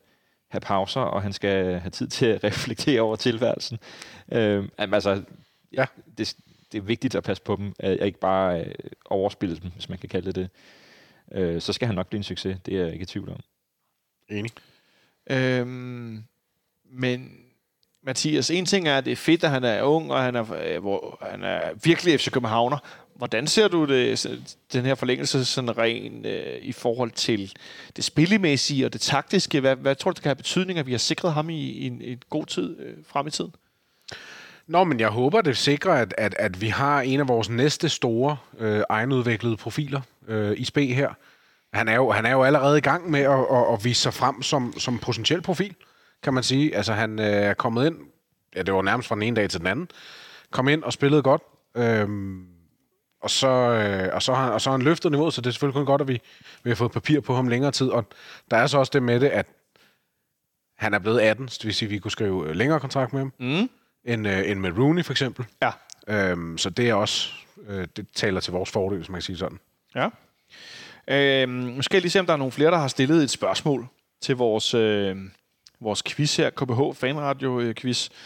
have 0.49 0.61
pauser, 0.61 1.01
og 1.01 1.23
han 1.23 1.33
skal 1.33 1.81
have 1.81 1.91
tid 1.91 2.09
til 2.09 2.27
at 2.27 2.45
reflektere 2.49 3.01
over 3.01 3.17
tilværelsen. 3.17 3.79
Øh, 4.33 4.69
altså, 4.79 5.23
ja. 5.73 5.85
det, 6.19 6.37
det 6.73 6.79
er 6.79 6.83
vigtigt 6.83 7.15
at 7.15 7.23
passe 7.23 7.43
på 7.43 7.57
dem, 7.57 7.75
at 7.79 8.07
ikke 8.07 8.21
bare 8.21 8.61
uh, 8.61 8.91
overspille 9.05 9.57
dem, 9.57 9.71
hvis 9.71 9.89
man 9.89 9.99
kan 9.99 10.09
kalde 10.09 10.33
det 10.33 10.51
det. 11.31 11.55
Uh, 11.55 11.61
så 11.61 11.73
skal 11.73 11.87
han 11.87 11.95
nok 11.95 12.09
blive 12.09 12.19
en 12.19 12.25
succes. 12.25 12.59
Det 12.67 12.75
er 12.75 12.85
jeg 12.85 12.93
ikke 12.93 13.03
i 13.03 13.07
tvivl 13.07 13.29
om. 13.29 13.41
Enig. 14.29 14.51
Øhm, 15.31 16.22
men 16.93 17.31
Mathias, 18.07 18.51
en 18.51 18.66
ting 18.66 18.89
er, 18.89 18.99
at 18.99 19.05
det 19.05 19.12
er 19.12 19.16
fedt, 19.16 19.45
at 19.45 19.51
han 19.51 19.64
er 19.64 19.83
ung, 19.83 20.12
og 20.12 20.22
han 20.22 20.35
er, 20.35 20.53
øh, 20.53 20.81
hvor, 20.81 21.27
han 21.31 21.43
er 21.43 21.61
virkelig 21.83 22.20
FC 22.20 22.31
Københavner. 22.31 22.79
Hvordan 23.14 23.47
ser 23.47 23.68
du 23.68 23.85
det, 23.85 24.47
den 24.72 24.85
her 24.85 24.95
forlængelse 24.95 25.45
sådan 25.45 25.79
ren 25.79 26.27
øh, 26.27 26.59
i 26.62 26.72
forhold 26.72 27.11
til 27.11 27.53
det 27.97 28.05
spillemæssige 28.05 28.87
og 28.87 28.93
det 28.93 29.01
taktiske? 29.01 29.61
Hvad, 29.61 29.77
hvad 29.77 29.95
tror 29.95 30.11
du, 30.11 30.14
det 30.14 30.22
kan 30.22 30.29
have 30.29 30.37
betydning, 30.37 30.79
at 30.79 30.87
vi 30.87 30.91
har 30.91 30.99
sikret 30.99 31.33
ham 31.33 31.51
i, 31.51 31.61
i 31.61 31.87
en, 31.87 32.03
en 32.03 32.22
god 32.31 32.47
tid 32.47 32.81
øh, 32.81 32.95
frem 33.07 33.27
i 33.27 33.31
tiden? 33.31 33.55
Nå, 34.66 34.85
men 34.85 35.01
jeg 35.01 35.09
håber, 35.09 35.41
det 35.41 35.57
sikrer, 35.57 35.93
at, 35.93 36.14
at, 36.18 36.35
at 36.39 36.61
vi 36.61 36.68
har 36.68 37.01
en 37.01 37.20
af 37.20 37.29
vores 37.29 37.49
næste 37.49 37.89
store 37.89 38.37
øh, 38.59 38.83
egenudviklede 38.89 39.57
profiler 39.57 40.01
øh, 40.29 40.55
i 40.57 40.64
spil 40.64 40.95
her. 40.95 41.09
Han 41.77 41.89
er, 41.89 41.95
jo, 41.95 42.11
han 42.11 42.27
er 42.27 42.31
jo 42.31 42.43
allerede 42.43 42.79
i 42.79 42.81
gang 42.81 43.11
med 43.11 43.20
at, 43.20 43.41
at, 43.51 43.72
at 43.72 43.85
vise 43.85 44.03
sig 44.03 44.14
frem 44.14 44.43
som, 44.43 44.79
som 44.79 44.99
potentiel 44.99 45.43
profil, 45.43 45.74
kan 46.22 46.35
man 46.35 46.43
sige. 46.43 46.77
Altså, 46.77 46.93
han 46.93 47.18
øh, 47.18 47.27
er 47.27 47.55
kommet 47.55 47.87
ind, 47.87 47.97
ja, 48.57 48.62
det 48.62 48.74
var 48.74 48.83
nærmest 48.83 49.09
fra 49.09 49.14
den 49.14 49.22
ene 49.22 49.37
dag 49.37 49.51
til 49.51 49.61
den 49.61 49.66
anden, 49.66 49.89
kom 50.51 50.68
ind 50.68 50.83
og 50.83 50.93
spillede 50.93 51.22
godt. 51.22 51.43
Øhm, 51.77 52.47
og 53.20 53.31
så, 53.31 53.49
øh, 53.49 54.14
og, 54.14 54.22
så 54.22 54.35
har, 54.35 54.51
og 54.51 54.61
så 54.61 54.70
har 54.70 54.77
han 54.77 54.85
løftet 54.85 55.11
niveauet, 55.11 55.35
så 55.35 55.41
det 55.41 55.47
er 55.47 55.51
selvfølgelig 55.51 55.74
kun 55.74 55.87
godt, 55.87 56.01
at 56.01 56.09
vi, 56.09 56.20
vi 56.62 56.70
har 56.70 56.74
fået 56.74 56.93
papir 56.93 57.20
på 57.20 57.35
ham 57.35 57.49
længere 57.49 57.72
tid. 57.72 57.89
Og 57.89 58.07
der 58.51 58.57
er 58.57 58.66
så 58.66 58.79
også 58.79 58.91
det 58.91 59.03
med 59.03 59.20
det, 59.20 59.29
at 59.29 59.47
han 60.79 60.95
er 60.95 60.99
blevet 60.99 61.20
18, 61.20 61.49
så 61.49 61.59
det 61.59 61.66
vil 61.66 61.74
sige, 61.74 61.87
at 61.87 61.91
vi 61.91 61.99
kunne 61.99 62.11
skrive 62.11 62.49
øh, 62.49 62.57
længere 62.57 62.81
kontrakt 62.81 63.12
med 63.12 63.20
ham, 63.20 63.33
mm. 63.39 63.68
end, 64.05 64.29
øh, 64.29 64.51
end 64.51 64.61
med 64.61 64.79
Rooney 64.79 65.05
for 65.05 65.12
eksempel. 65.12 65.47
Ja. 65.62 65.70
Øhm, 66.09 66.59
så 66.59 66.70
det 66.70 66.89
er 66.89 66.95
også, 66.95 67.31
øh, 67.68 67.87
det 67.97 68.07
taler 68.14 68.41
til 68.41 68.53
vores 68.53 68.70
fordel, 68.70 68.99
hvis 68.99 69.09
man 69.09 69.16
kan 69.16 69.22
sige 69.22 69.39
sådan. 69.39 69.59
Ja. 69.95 70.09
Øh, 71.09 71.49
måske 71.49 72.01
lige 72.01 72.11
se, 72.11 72.21
om 72.21 72.27
der 72.27 72.33
er 72.33 72.37
nogle 72.37 72.53
flere, 72.53 72.71
der 72.71 72.79
har 72.79 72.89
stillet 72.89 73.23
et 73.23 73.31
spørgsmål 73.31 73.89
til 74.21 74.37
vores, 74.37 74.75
øh, 74.75 75.17
vores 75.81 76.03
quiz 76.03 76.37
her, 76.37 76.51
KBH 76.51 76.81
Fanradio-quiz. 76.95 78.09
Øh, 78.11 78.17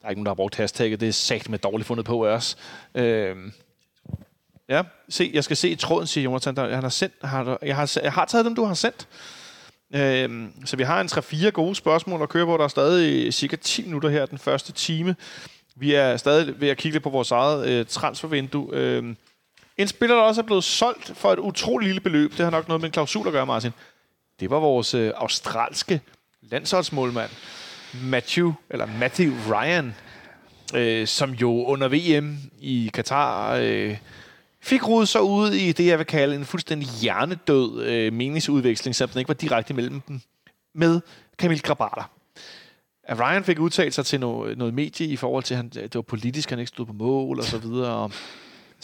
der 0.00 0.06
er 0.06 0.10
ikke 0.10 0.18
nogen, 0.18 0.26
der 0.26 0.30
har 0.30 0.34
brugt 0.34 0.56
hashtagget. 0.56 1.00
Det 1.00 1.08
er 1.08 1.12
sagt 1.12 1.48
med 1.48 1.58
dårligt 1.58 1.86
fundet 1.86 2.06
på 2.06 2.24
af 2.26 2.30
os. 2.30 2.56
Øh, 2.94 3.36
ja, 4.68 4.82
se, 5.08 5.30
jeg 5.34 5.44
skal 5.44 5.56
se 5.56 5.68
i 5.68 5.76
tråden, 5.76 6.06
siger 6.06 6.24
Jonathan. 6.24 6.56
Der, 6.56 6.74
han 6.74 6.82
har 6.82 6.90
sendt, 6.90 7.14
har, 7.22 7.58
jeg, 7.62 7.76
har, 7.76 7.98
jeg 8.02 8.12
har 8.12 8.24
taget 8.24 8.44
dem, 8.44 8.54
du 8.54 8.64
har 8.64 8.74
sendt. 8.74 9.08
Øh, 9.94 10.48
så 10.64 10.76
vi 10.76 10.82
har 10.82 11.00
en 11.00 11.06
3-4 11.06 11.50
gode 11.50 11.74
spørgsmål 11.74 12.22
at 12.22 12.28
køre 12.28 12.46
på. 12.46 12.56
Der 12.56 12.64
er 12.64 12.68
stadig 12.68 13.26
øh, 13.26 13.32
cirka 13.32 13.56
10 13.56 13.84
minutter 13.84 14.08
her, 14.08 14.26
den 14.26 14.38
første 14.38 14.72
time. 14.72 15.16
Vi 15.76 15.94
er 15.94 16.16
stadig 16.16 16.60
ved 16.60 16.68
at 16.68 16.76
kigge 16.76 17.00
på 17.00 17.10
vores 17.10 17.30
eget 17.30 17.68
øh, 17.68 17.86
transfervindue. 17.86 18.68
Øh, 18.72 19.14
en 19.76 19.88
spiller, 19.88 20.16
der 20.16 20.22
også 20.22 20.40
er 20.40 20.46
blevet 20.46 20.64
solgt 20.64 21.12
for 21.16 21.32
et 21.32 21.38
utroligt 21.38 21.88
lille 21.88 22.00
beløb, 22.00 22.30
det 22.30 22.40
har 22.40 22.50
nok 22.50 22.68
noget 22.68 22.80
med 22.80 22.88
en 22.88 22.92
klausul 22.92 23.26
at 23.26 23.32
gøre, 23.32 23.46
Martin. 23.46 23.72
Det 24.40 24.50
var 24.50 24.58
vores 24.58 24.94
øh, 24.94 25.12
australske 25.16 26.00
landsholdsmålmand, 26.42 27.30
Matthew, 28.02 28.52
eller 28.70 28.86
Matthew 28.86 29.32
Ryan, 29.50 29.94
øh, 30.74 31.06
som 31.06 31.30
jo 31.30 31.64
under 31.64 31.88
VM 31.88 32.38
i 32.60 32.90
Katar 32.94 33.54
øh, 33.54 33.96
fik 34.60 34.88
rodet 34.88 35.08
sig 35.08 35.22
ud 35.22 35.50
i 35.50 35.72
det, 35.72 35.86
jeg 35.86 35.98
vil 35.98 36.06
kalde 36.06 36.36
en 36.36 36.44
fuldstændig 36.44 36.88
hjernedød 36.88 37.82
øh, 37.82 38.12
meningsudveksling, 38.12 38.94
selvom 38.94 39.10
den 39.10 39.18
ikke 39.18 39.28
var 39.28 39.34
direkte 39.34 39.74
mellem 39.74 40.00
dem, 40.00 40.20
med 40.74 41.00
Kamil 41.38 41.62
Grabater. 41.62 42.10
At 43.04 43.20
Ryan 43.20 43.44
fik 43.44 43.58
udtalt 43.58 43.94
sig 43.94 44.06
til 44.06 44.20
noget, 44.20 44.58
noget 44.58 44.74
medie 44.74 45.06
i 45.06 45.16
forhold 45.16 45.44
til, 45.44 45.54
at 45.54 45.56
han, 45.56 45.68
det 45.68 45.94
var 45.94 46.02
politisk, 46.02 46.50
han 46.50 46.58
ikke 46.58 46.68
stod 46.68 46.86
på 46.86 46.92
mål 46.92 47.38
og 47.38 47.44
så 47.44 47.58
videre. 47.58 47.92
Og 47.92 48.12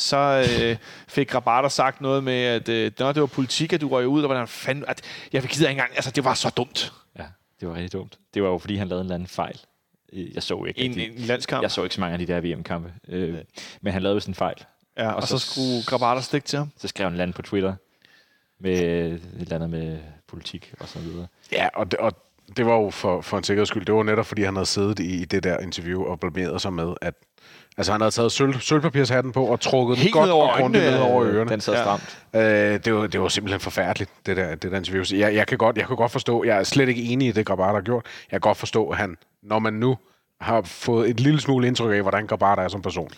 så 0.00 0.46
øh, 0.60 0.76
fik 1.08 1.28
Grabater 1.28 1.68
sagt 1.68 2.00
noget 2.00 2.24
med, 2.24 2.42
at 2.42 2.68
øh, 2.68 2.92
det 2.98 3.20
var 3.20 3.26
politik, 3.26 3.72
at 3.72 3.80
du 3.80 3.88
røg 3.88 4.06
ud, 4.06 4.22
og 4.22 4.26
hvordan 4.26 4.48
fanden... 4.48 4.84
At, 4.88 5.02
jeg 5.32 5.42
gider 5.42 5.68
ikke 5.68 5.78
engang... 5.78 5.90
Altså, 5.94 6.10
det 6.10 6.24
var 6.24 6.34
så 6.34 6.50
dumt. 6.56 6.92
Ja, 7.18 7.24
det 7.60 7.68
var 7.68 7.74
rigtig 7.74 7.92
dumt. 7.92 8.18
Det 8.34 8.42
var 8.42 8.48
jo, 8.48 8.58
fordi 8.58 8.76
han 8.76 8.88
lavede 8.88 9.00
en 9.00 9.06
eller 9.06 9.14
anden 9.14 9.28
fejl. 9.28 9.60
Jeg 10.12 10.42
så 10.42 10.64
ikke... 10.64 10.80
En, 10.80 11.00
en 11.00 11.12
landskamp? 11.16 11.62
Jeg 11.62 11.70
så 11.70 11.82
ikke 11.82 11.94
så 11.94 12.00
mange 12.00 12.12
af 12.12 12.18
de 12.18 12.26
der 12.26 12.40
VM-kampe. 12.40 12.92
Øh, 13.08 13.38
men 13.80 13.92
han 13.92 14.02
lavede 14.02 14.20
sådan 14.20 14.30
en 14.30 14.34
fejl. 14.34 14.64
Ja, 14.96 15.10
og, 15.10 15.16
og 15.16 15.22
så, 15.22 15.38
så 15.38 15.52
skulle 15.52 15.82
Grabater 15.86 16.20
stikke 16.20 16.46
til 16.46 16.58
ham? 16.58 16.70
Så 16.76 16.88
skrev 16.88 17.08
han 17.08 17.16
land 17.16 17.32
på 17.32 17.42
Twitter 17.42 17.74
med 18.60 18.72
et 18.72 19.20
eller 19.40 19.54
andet 19.54 19.70
med 19.70 19.98
politik 20.28 20.74
og 20.80 20.88
så 20.88 20.98
videre. 20.98 21.26
Ja, 21.52 21.68
og 21.74 21.90
det, 21.90 21.98
og 21.98 22.12
det 22.56 22.66
var 22.66 22.74
jo 22.74 22.90
for, 22.90 23.20
for 23.20 23.38
en 23.38 23.44
sikkerheds 23.44 23.68
skyld. 23.68 23.84
Det 23.84 23.94
var 23.94 24.02
netop, 24.02 24.26
fordi 24.26 24.42
han 24.42 24.56
havde 24.56 24.66
siddet 24.66 24.98
i, 24.98 25.22
i 25.22 25.24
det 25.24 25.42
der 25.42 25.58
interview 25.58 26.04
og 26.04 26.20
blameret 26.20 26.60
sig 26.62 26.72
med, 26.72 26.94
at 27.00 27.14
Altså 27.80 27.92
han 27.92 28.00
havde 28.00 28.10
taget 28.10 28.32
sølv, 28.32 28.60
sølvpapirshatten 28.60 29.32
på 29.32 29.44
og 29.44 29.60
trukket 29.60 29.98
Helt 29.98 30.14
den 30.14 30.20
godt 30.20 30.30
over 30.30 30.48
og 30.48 30.58
grundigt 30.58 30.84
ned 30.84 30.98
over 30.98 31.24
ørerne. 31.24 31.50
Den 31.50 31.60
sad 31.60 31.76
stramt. 31.76 32.18
Ja. 32.34 32.74
Øh, 32.74 32.84
det, 32.84 32.94
var, 32.94 33.06
det 33.06 33.20
var 33.20 33.28
simpelthen 33.28 33.60
forfærdeligt, 33.60 34.10
det 34.26 34.36
der, 34.36 34.54
det 34.54 34.70
der 34.70 34.78
interview. 34.78 35.04
Jeg, 35.12 35.34
jeg, 35.34 35.46
kan 35.46 35.58
godt, 35.58 35.76
jeg 35.78 35.86
kan 35.86 35.96
godt 35.96 36.12
forstå, 36.12 36.44
jeg 36.44 36.58
er 36.58 36.62
slet 36.62 36.88
ikke 36.88 37.02
enig 37.02 37.28
i 37.28 37.32
det, 37.32 37.46
Grabat 37.46 37.74
har 37.74 37.80
gjort. 37.80 38.04
Jeg 38.04 38.30
kan 38.30 38.40
godt 38.40 38.56
forstå, 38.56 38.88
at 38.88 38.96
han, 38.96 39.16
når 39.42 39.58
man 39.58 39.72
nu 39.72 39.96
har 40.40 40.62
fået 40.62 41.10
et 41.10 41.20
lille 41.20 41.40
smule 41.40 41.66
indtryk 41.66 41.94
af, 41.94 42.02
hvordan 42.02 42.26
Grabat 42.26 42.58
er 42.58 42.68
som 42.68 42.82
person. 42.82 43.10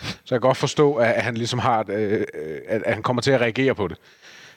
Så 0.00 0.34
jeg 0.34 0.40
kan 0.40 0.48
godt 0.48 0.56
forstå, 0.56 0.94
at 0.94 1.22
han 1.22 1.36
ligesom 1.36 1.58
har, 1.58 1.84
øh, 1.88 2.24
at, 2.68 2.82
at 2.82 2.94
han 2.94 3.02
kommer 3.02 3.22
til 3.22 3.30
at 3.30 3.40
reagere 3.40 3.74
på 3.74 3.88
det. 3.88 3.96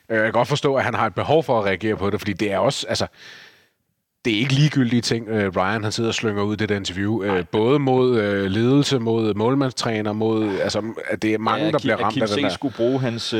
Øh, 0.09 0.15
jeg 0.15 0.23
kan 0.23 0.33
godt 0.33 0.47
forstå, 0.47 0.75
at 0.75 0.83
han 0.83 0.93
har 0.93 1.07
et 1.07 1.15
behov 1.15 1.43
for 1.43 1.59
at 1.59 1.65
reagere 1.65 1.95
på 1.95 2.09
det, 2.09 2.19
fordi 2.21 2.33
det 2.33 2.51
er 2.51 2.57
også, 2.57 2.87
altså, 2.89 3.07
det 4.25 4.33
er 4.33 4.39
ikke 4.39 4.53
ligegyldige 4.53 5.01
ting, 5.01 5.27
uh, 5.27 5.35
Ryan 5.35 5.83
han 5.83 5.91
sidder 5.91 6.09
og 6.09 6.13
slynger 6.13 6.43
ud 6.43 6.53
i 6.53 6.55
det 6.55 6.69
der 6.69 6.75
interview. 6.75 7.37
Uh, 7.37 7.45
både 7.51 7.79
mod 7.79 8.09
uh, 8.09 8.45
ledelse, 8.45 8.99
mod 8.99 9.33
målmandstræner, 9.33 10.13
mod, 10.13 10.59
altså, 10.59 10.93
det 11.21 11.33
er 11.33 11.37
mange, 11.37 11.65
ja, 11.65 11.71
der 11.71 11.79
bliver 11.79 11.97
ramt 11.97 12.13
Kim 12.13 12.23
af 12.23 12.27
det 12.29 12.43
der. 12.43 12.49
skulle 12.49 12.75
bruge 12.75 12.99
hans, 12.99 13.33
uh, 13.33 13.39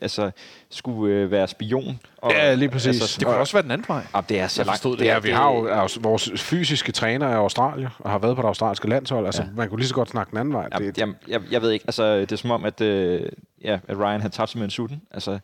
altså, 0.00 0.30
skulle 0.70 1.24
uh, 1.24 1.30
være 1.30 1.48
spion. 1.48 2.00
Og, 2.18 2.32
ja, 2.32 2.54
lige 2.54 2.68
præcis. 2.68 2.86
Altså, 2.86 3.16
det 3.18 3.26
kunne 3.26 3.36
også 3.36 3.52
være 3.52 3.62
den 3.62 3.70
anden 3.70 3.84
vej. 3.88 4.02
Ja, 4.14 4.20
det 4.28 4.40
er 4.40 4.46
så 4.46 4.64
langt. 4.64 4.82
Det, 4.82 5.00
ja, 5.00 5.18
vi 5.18 5.30
har 5.30 5.52
jo 5.52 5.66
altså, 5.66 6.00
vores 6.00 6.30
fysiske 6.36 6.92
træner 6.92 7.28
i 7.28 7.34
Australien, 7.34 7.88
og 7.98 8.10
har 8.10 8.18
været 8.18 8.36
på 8.36 8.42
det 8.42 8.48
australske 8.48 8.88
landshold. 8.88 9.26
Altså, 9.26 9.42
ja. 9.42 9.48
man 9.56 9.68
kunne 9.68 9.78
lige 9.78 9.88
så 9.88 9.94
godt 9.94 10.08
snakke 10.08 10.30
den 10.30 10.38
anden 10.38 10.54
vej. 10.54 10.68
Ja, 10.72 10.78
det, 10.78 10.98
jeg, 10.98 11.08
jeg, 11.28 11.40
jeg 11.50 11.62
ved 11.62 11.70
ikke, 11.70 11.84
altså, 11.88 12.20
det 12.20 12.32
er 12.32 12.36
som 12.36 12.50
om, 12.50 12.64
at, 12.64 12.80
uh, 12.80 12.86
ja, 13.64 13.78
at 13.88 13.98
Ryan 13.98 14.20
havde 14.20 14.34
tabt 14.34 14.56
med 14.56 14.64
en 14.64 14.70
sutten. 14.70 15.02
Altså, 15.10 15.38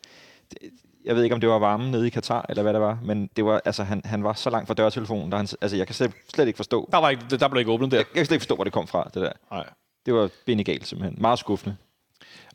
det, 0.51 0.57
jeg 1.05 1.15
ved 1.15 1.23
ikke, 1.23 1.33
om 1.33 1.41
det 1.41 1.49
var 1.49 1.59
varmen 1.59 1.91
nede 1.91 2.07
i 2.07 2.09
Katar, 2.09 2.45
eller 2.49 2.63
hvad 2.63 2.73
det 2.73 2.81
var, 2.81 2.99
men 3.03 3.29
det 3.35 3.45
var, 3.45 3.61
altså, 3.65 3.83
han, 3.83 4.01
han 4.05 4.23
var 4.23 4.33
så 4.33 4.49
langt 4.49 4.67
fra 4.67 4.73
dørtelefonen, 4.73 5.31
der 5.31 5.37
han, 5.37 5.47
altså, 5.61 5.77
jeg 5.77 5.87
kan 5.87 5.95
slet, 5.95 6.11
slet 6.33 6.47
ikke 6.47 6.57
forstå. 6.57 6.89
Der, 6.91 6.97
var 6.97 7.09
ikke, 7.09 7.37
der 7.37 7.47
blev 7.47 7.59
ikke 7.59 7.71
åbnet 7.71 7.91
der. 7.91 7.97
Jeg, 7.97 8.05
jeg 8.07 8.15
kan 8.15 8.25
slet 8.25 8.35
ikke 8.35 8.41
forstå, 8.41 8.55
hvor 8.55 8.63
det 8.63 8.73
kom 8.73 8.87
fra, 8.87 9.09
det 9.13 9.21
der. 9.21 9.31
Nej. 9.51 9.69
Det 10.05 10.13
var 10.13 10.29
benegalt 10.45 10.87
simpelthen. 10.87 11.21
Meget 11.21 11.39
skuffende. 11.39 11.75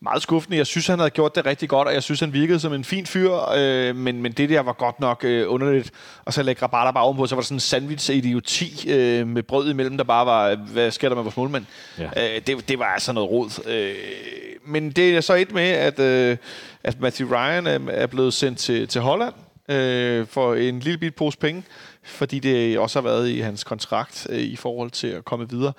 Meget 0.04 0.22
skuffende. 0.22 0.56
Jeg 0.58 0.66
synes, 0.66 0.86
han 0.86 0.98
havde 0.98 1.10
gjort 1.10 1.34
det 1.34 1.46
rigtig 1.46 1.68
godt, 1.68 1.88
og 1.88 1.94
jeg 1.94 2.02
synes, 2.02 2.20
han 2.20 2.32
virkede 2.32 2.60
som 2.60 2.72
en 2.72 2.84
fin 2.84 3.06
fyr, 3.06 3.32
øh, 3.56 3.96
men, 3.96 4.22
men 4.22 4.32
det 4.32 4.48
der 4.48 4.60
var 4.60 4.72
godt 4.72 5.00
nok 5.00 5.24
øh, 5.24 5.52
underligt. 5.52 5.90
Og 6.24 6.32
så 6.32 6.42
lægge 6.42 6.62
Rabata 6.62 6.90
bare 6.90 7.04
ovenpå, 7.04 7.26
så 7.26 7.34
var 7.34 7.42
der 7.42 7.46
sådan 7.46 7.56
en 7.56 7.60
sandwich-idioti 7.60 8.90
øh, 8.90 9.26
med 9.26 9.42
brød 9.42 9.70
imellem, 9.70 9.96
der 9.96 10.04
bare 10.04 10.26
var, 10.26 10.54
hvad 10.54 10.90
sker 10.90 11.08
der 11.08 11.16
med 11.16 11.22
vores 11.22 11.36
målmand? 11.36 11.64
Ja. 11.98 12.36
Øh, 12.36 12.40
det, 12.46 12.68
det 12.68 12.78
var 12.78 12.84
altså 12.84 13.12
noget 13.12 13.30
rod. 13.30 13.68
Øh, 13.68 13.94
men 14.66 14.90
det 14.90 15.16
er 15.16 15.20
så 15.20 15.34
et 15.34 15.52
med, 15.52 15.68
at, 15.68 16.00
øh, 16.00 16.36
at 16.84 17.00
Matthew 17.00 17.28
Ryan 17.28 17.66
er, 17.66 17.78
er 17.88 18.06
blevet 18.06 18.34
sendt 18.34 18.58
til, 18.58 18.88
til 18.88 19.00
Holland 19.00 19.34
øh, 19.68 20.26
for 20.26 20.54
en 20.54 20.80
lille 20.80 20.98
bit 20.98 21.14
pose 21.14 21.38
penge, 21.38 21.62
fordi 22.04 22.38
det 22.38 22.78
også 22.78 23.00
har 23.00 23.08
været 23.08 23.28
i 23.28 23.40
hans 23.40 23.64
kontrakt 23.64 24.26
øh, 24.30 24.38
i 24.38 24.56
forhold 24.56 24.90
til 24.90 25.06
at 25.06 25.24
komme 25.24 25.50
videre. 25.50 25.72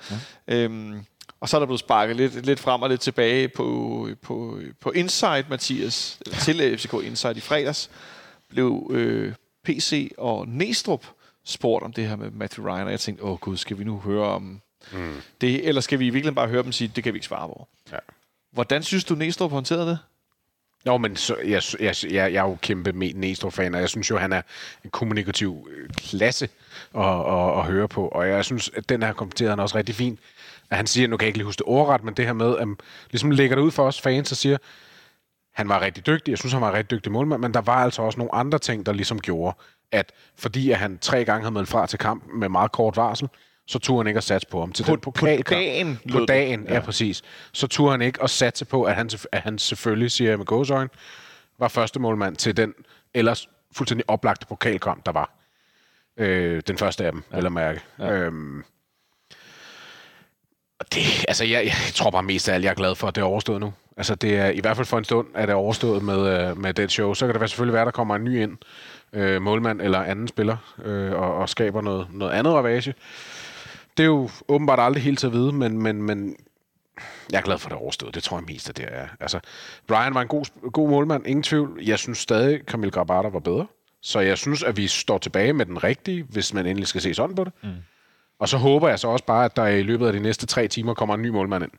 Ja. 0.48 0.54
Øhm, 0.54 1.00
og 1.40 1.48
så 1.48 1.56
er 1.56 1.58
der 1.58 1.66
blevet 1.66 1.80
sparket 1.80 2.16
lidt, 2.16 2.46
lidt 2.46 2.60
frem 2.60 2.82
og 2.82 2.88
lidt 2.88 3.00
tilbage 3.00 3.48
på, 3.48 4.08
på, 4.22 4.60
på 4.80 4.90
Inside, 4.90 5.44
Mathias, 5.48 6.18
til 6.40 6.78
FCK 6.78 6.92
Inside 6.92 7.36
i 7.36 7.40
fredags, 7.40 7.90
blev 8.48 8.90
øh, 8.94 9.34
PC 9.64 10.12
og 10.18 10.48
Næstrup 10.48 11.06
spurgt 11.44 11.84
om 11.84 11.92
det 11.92 12.08
her 12.08 12.16
med 12.16 12.30
Matthew 12.30 12.66
Ryan, 12.66 12.86
og 12.86 12.90
jeg 12.90 13.00
tænkte, 13.00 13.24
åh 13.24 13.38
gud, 13.38 13.56
skal 13.56 13.78
vi 13.78 13.84
nu 13.84 13.98
høre 13.98 14.26
om 14.26 14.60
mm. 14.92 15.14
det, 15.40 15.68
eller 15.68 15.80
skal 15.80 15.98
vi 15.98 16.10
virkelig 16.10 16.34
bare 16.34 16.48
høre 16.48 16.62
dem 16.62 16.72
sige, 16.72 16.92
det 16.96 17.04
kan 17.04 17.12
vi 17.12 17.16
ikke 17.16 17.26
svare 17.26 17.48
på. 17.48 17.68
Ja. 17.92 17.98
Hvordan 18.52 18.82
synes 18.82 19.04
du, 19.04 19.14
Næstrup 19.14 19.50
håndterede 19.50 19.86
det? 19.86 19.98
Jo, 20.86 20.96
men 20.96 21.16
så, 21.16 21.36
jeg, 21.36 21.62
jeg, 21.80 21.94
jeg, 22.04 22.12
jeg 22.12 22.34
er 22.34 22.48
jo 22.48 22.56
kæmpe 22.62 22.92
Næstrup-fan, 22.92 23.74
og 23.74 23.80
jeg 23.80 23.88
synes 23.88 24.10
jo, 24.10 24.18
han 24.18 24.32
er 24.32 24.42
en 24.84 24.90
kommunikativ 24.90 25.68
øh, 25.70 25.88
klasse 25.88 26.48
at, 26.94 27.04
at, 27.04 27.58
at 27.58 27.64
høre 27.64 27.88
på. 27.88 28.08
Og 28.08 28.28
jeg 28.28 28.44
synes, 28.44 28.70
at 28.76 28.88
den 28.88 29.02
her 29.02 29.12
kommenterede 29.12 29.50
han 29.50 29.60
også 29.60 29.78
rigtig 29.78 29.94
fint. 29.94 30.20
At 30.70 30.76
han 30.76 30.86
siger, 30.86 31.08
nu 31.08 31.16
kan 31.16 31.24
jeg 31.24 31.28
ikke 31.28 31.38
lige 31.38 31.46
huske 31.46 31.58
det 31.58 31.66
ordret, 31.66 32.04
men 32.04 32.14
det 32.14 32.24
her 32.26 32.32
med, 32.32 32.58
at 32.58 32.68
ligesom 33.10 33.30
lægger 33.30 33.56
det 33.56 33.62
ud 33.62 33.70
for 33.70 33.86
os 33.86 34.00
fans 34.00 34.30
og 34.30 34.36
siger, 34.36 34.58
han 35.54 35.68
var 35.68 35.80
rigtig 35.80 36.06
dygtig, 36.06 36.30
jeg 36.30 36.38
synes, 36.38 36.52
han 36.52 36.62
var 36.62 36.72
rigtig 36.72 36.90
dygtig 36.90 37.12
målmand, 37.12 37.42
men 37.42 37.54
der 37.54 37.60
var 37.60 37.76
altså 37.84 38.02
også 38.02 38.18
nogle 38.18 38.34
andre 38.34 38.58
ting, 38.58 38.86
der 38.86 38.92
ligesom 38.92 39.20
gjorde, 39.20 39.56
at 39.92 40.12
fordi 40.38 40.70
at 40.70 40.78
han 40.78 40.98
tre 40.98 41.24
gange 41.24 41.42
havde 41.42 41.54
meldt 41.54 41.68
fra 41.68 41.86
til 41.86 41.98
kamp 41.98 42.24
med 42.34 42.48
meget 42.48 42.72
kort 42.72 42.96
varsel, 42.96 43.28
så 43.66 43.78
turde 43.78 43.98
han 44.00 44.06
ikke 44.06 44.18
at 44.18 44.24
satse 44.24 44.48
på 44.50 44.60
ham. 44.60 44.72
Til 44.72 44.84
På- 44.84 44.92
den 44.92 45.00
på 45.00 45.12
pokalkamp- 45.18 45.42
dagen, 45.54 45.98
lød 46.04 46.12
På 46.20 46.24
dagen, 46.26 46.64
ja. 46.68 46.74
ja, 46.74 46.80
præcis. 46.80 47.22
Så 47.52 47.66
turde 47.66 47.90
han 47.90 48.02
ikke 48.02 48.22
at 48.22 48.30
satse 48.30 48.64
på, 48.64 48.82
at 48.84 48.94
han, 48.94 49.10
at 49.32 49.40
han 49.40 49.58
selvfølgelig, 49.58 50.10
siger 50.10 50.30
jeg 50.30 50.38
med 50.38 50.46
gåsøjne, 50.46 50.88
var 51.58 51.68
første 51.68 52.00
målmand 52.00 52.36
til 52.36 52.56
den 52.56 52.74
ellers 53.14 53.48
fuldstændig 53.72 54.10
oplagte 54.10 54.46
pokalkamp, 54.46 55.06
der 55.06 55.12
var. 55.12 55.30
Øh, 56.16 56.62
den 56.66 56.78
første 56.78 57.04
af 57.04 57.12
dem, 57.12 57.22
ja. 57.32 57.36
eller 57.36 57.50
mærke. 57.50 57.80
Ja. 57.98 58.12
Øhm, 58.12 58.64
og 60.78 60.94
det, 60.94 61.24
altså, 61.28 61.44
jeg, 61.44 61.64
jeg 61.64 61.74
tror 61.94 62.10
bare 62.10 62.22
mest 62.22 62.48
af 62.48 62.54
alt, 62.54 62.64
jeg 62.64 62.70
er 62.70 62.74
glad 62.74 62.94
for, 62.94 63.08
at 63.08 63.14
det 63.14 63.20
er 63.20 63.26
overstået 63.26 63.60
nu. 63.60 63.72
Altså, 63.96 64.14
det 64.14 64.36
er 64.36 64.48
i 64.48 64.60
hvert 64.60 64.76
fald 64.76 64.86
for 64.86 64.98
en 64.98 65.04
stund, 65.04 65.26
at 65.34 65.48
det 65.48 65.52
er 65.52 65.56
overstået 65.56 66.02
med, 66.02 66.48
øh, 66.48 66.58
med 66.58 66.74
det 66.74 66.90
show. 66.90 67.14
Så 67.14 67.26
kan 67.26 67.40
det 67.40 67.50
selvfølgelig 67.50 67.72
være, 67.72 67.82
at 67.82 67.86
der 67.86 67.92
kommer 67.92 68.16
en 68.16 68.24
ny 68.24 68.42
ind, 68.42 68.58
øh, 69.12 69.42
målmand 69.42 69.80
eller 69.80 70.02
anden 70.02 70.28
spiller, 70.28 70.56
øh, 70.84 71.12
og, 71.12 71.34
og 71.34 71.48
skaber 71.48 71.80
noget, 71.80 72.06
noget 72.12 72.32
andet 72.32 72.54
ravage. 72.54 72.94
Det 73.96 74.02
er 74.02 74.06
jo 74.06 74.30
åbenbart 74.48 74.80
aldrig 74.80 75.02
helt 75.02 75.18
til 75.18 75.26
at 75.26 75.32
vide, 75.32 75.52
men, 75.52 75.82
men, 75.82 76.02
men 76.02 76.36
jeg 77.32 77.38
er 77.38 77.42
glad 77.42 77.58
for, 77.58 77.66
at 77.66 77.70
det 77.70 77.76
er 77.76 77.82
overstået. 77.82 78.14
Det 78.14 78.22
tror 78.22 78.36
jeg 78.36 78.44
mest, 78.44 78.68
at 78.68 78.76
det 78.76 78.86
er. 78.88 79.08
Altså, 79.20 79.40
Brian 79.86 80.14
var 80.14 80.22
en 80.22 80.28
god, 80.28 80.70
god 80.70 80.90
målmand, 80.90 81.26
ingen 81.26 81.42
tvivl. 81.42 81.80
Jeg 81.82 81.98
synes 81.98 82.18
stadig, 82.18 82.60
Camille 82.66 82.90
Grabata 82.90 83.28
var 83.28 83.40
bedre. 83.40 83.66
Så 84.02 84.20
jeg 84.20 84.38
synes, 84.38 84.62
at 84.62 84.76
vi 84.76 84.86
står 84.86 85.18
tilbage 85.18 85.52
med 85.52 85.66
den 85.66 85.84
rigtige, 85.84 86.22
hvis 86.22 86.54
man 86.54 86.66
endelig 86.66 86.88
skal 86.88 87.00
se 87.00 87.14
sådan 87.14 87.36
på 87.36 87.44
det. 87.44 87.52
Mm. 87.62 87.68
Og 88.38 88.48
så 88.48 88.56
håber 88.56 88.88
jeg 88.88 88.98
så 88.98 89.08
også 89.08 89.24
bare, 89.24 89.44
at 89.44 89.56
der 89.56 89.66
i 89.66 89.82
løbet 89.82 90.06
af 90.06 90.12
de 90.12 90.20
næste 90.20 90.46
tre 90.46 90.68
timer 90.68 90.94
kommer 90.94 91.14
en 91.14 91.22
ny 91.22 91.28
målmand 91.28 91.64
ind. 91.64 91.72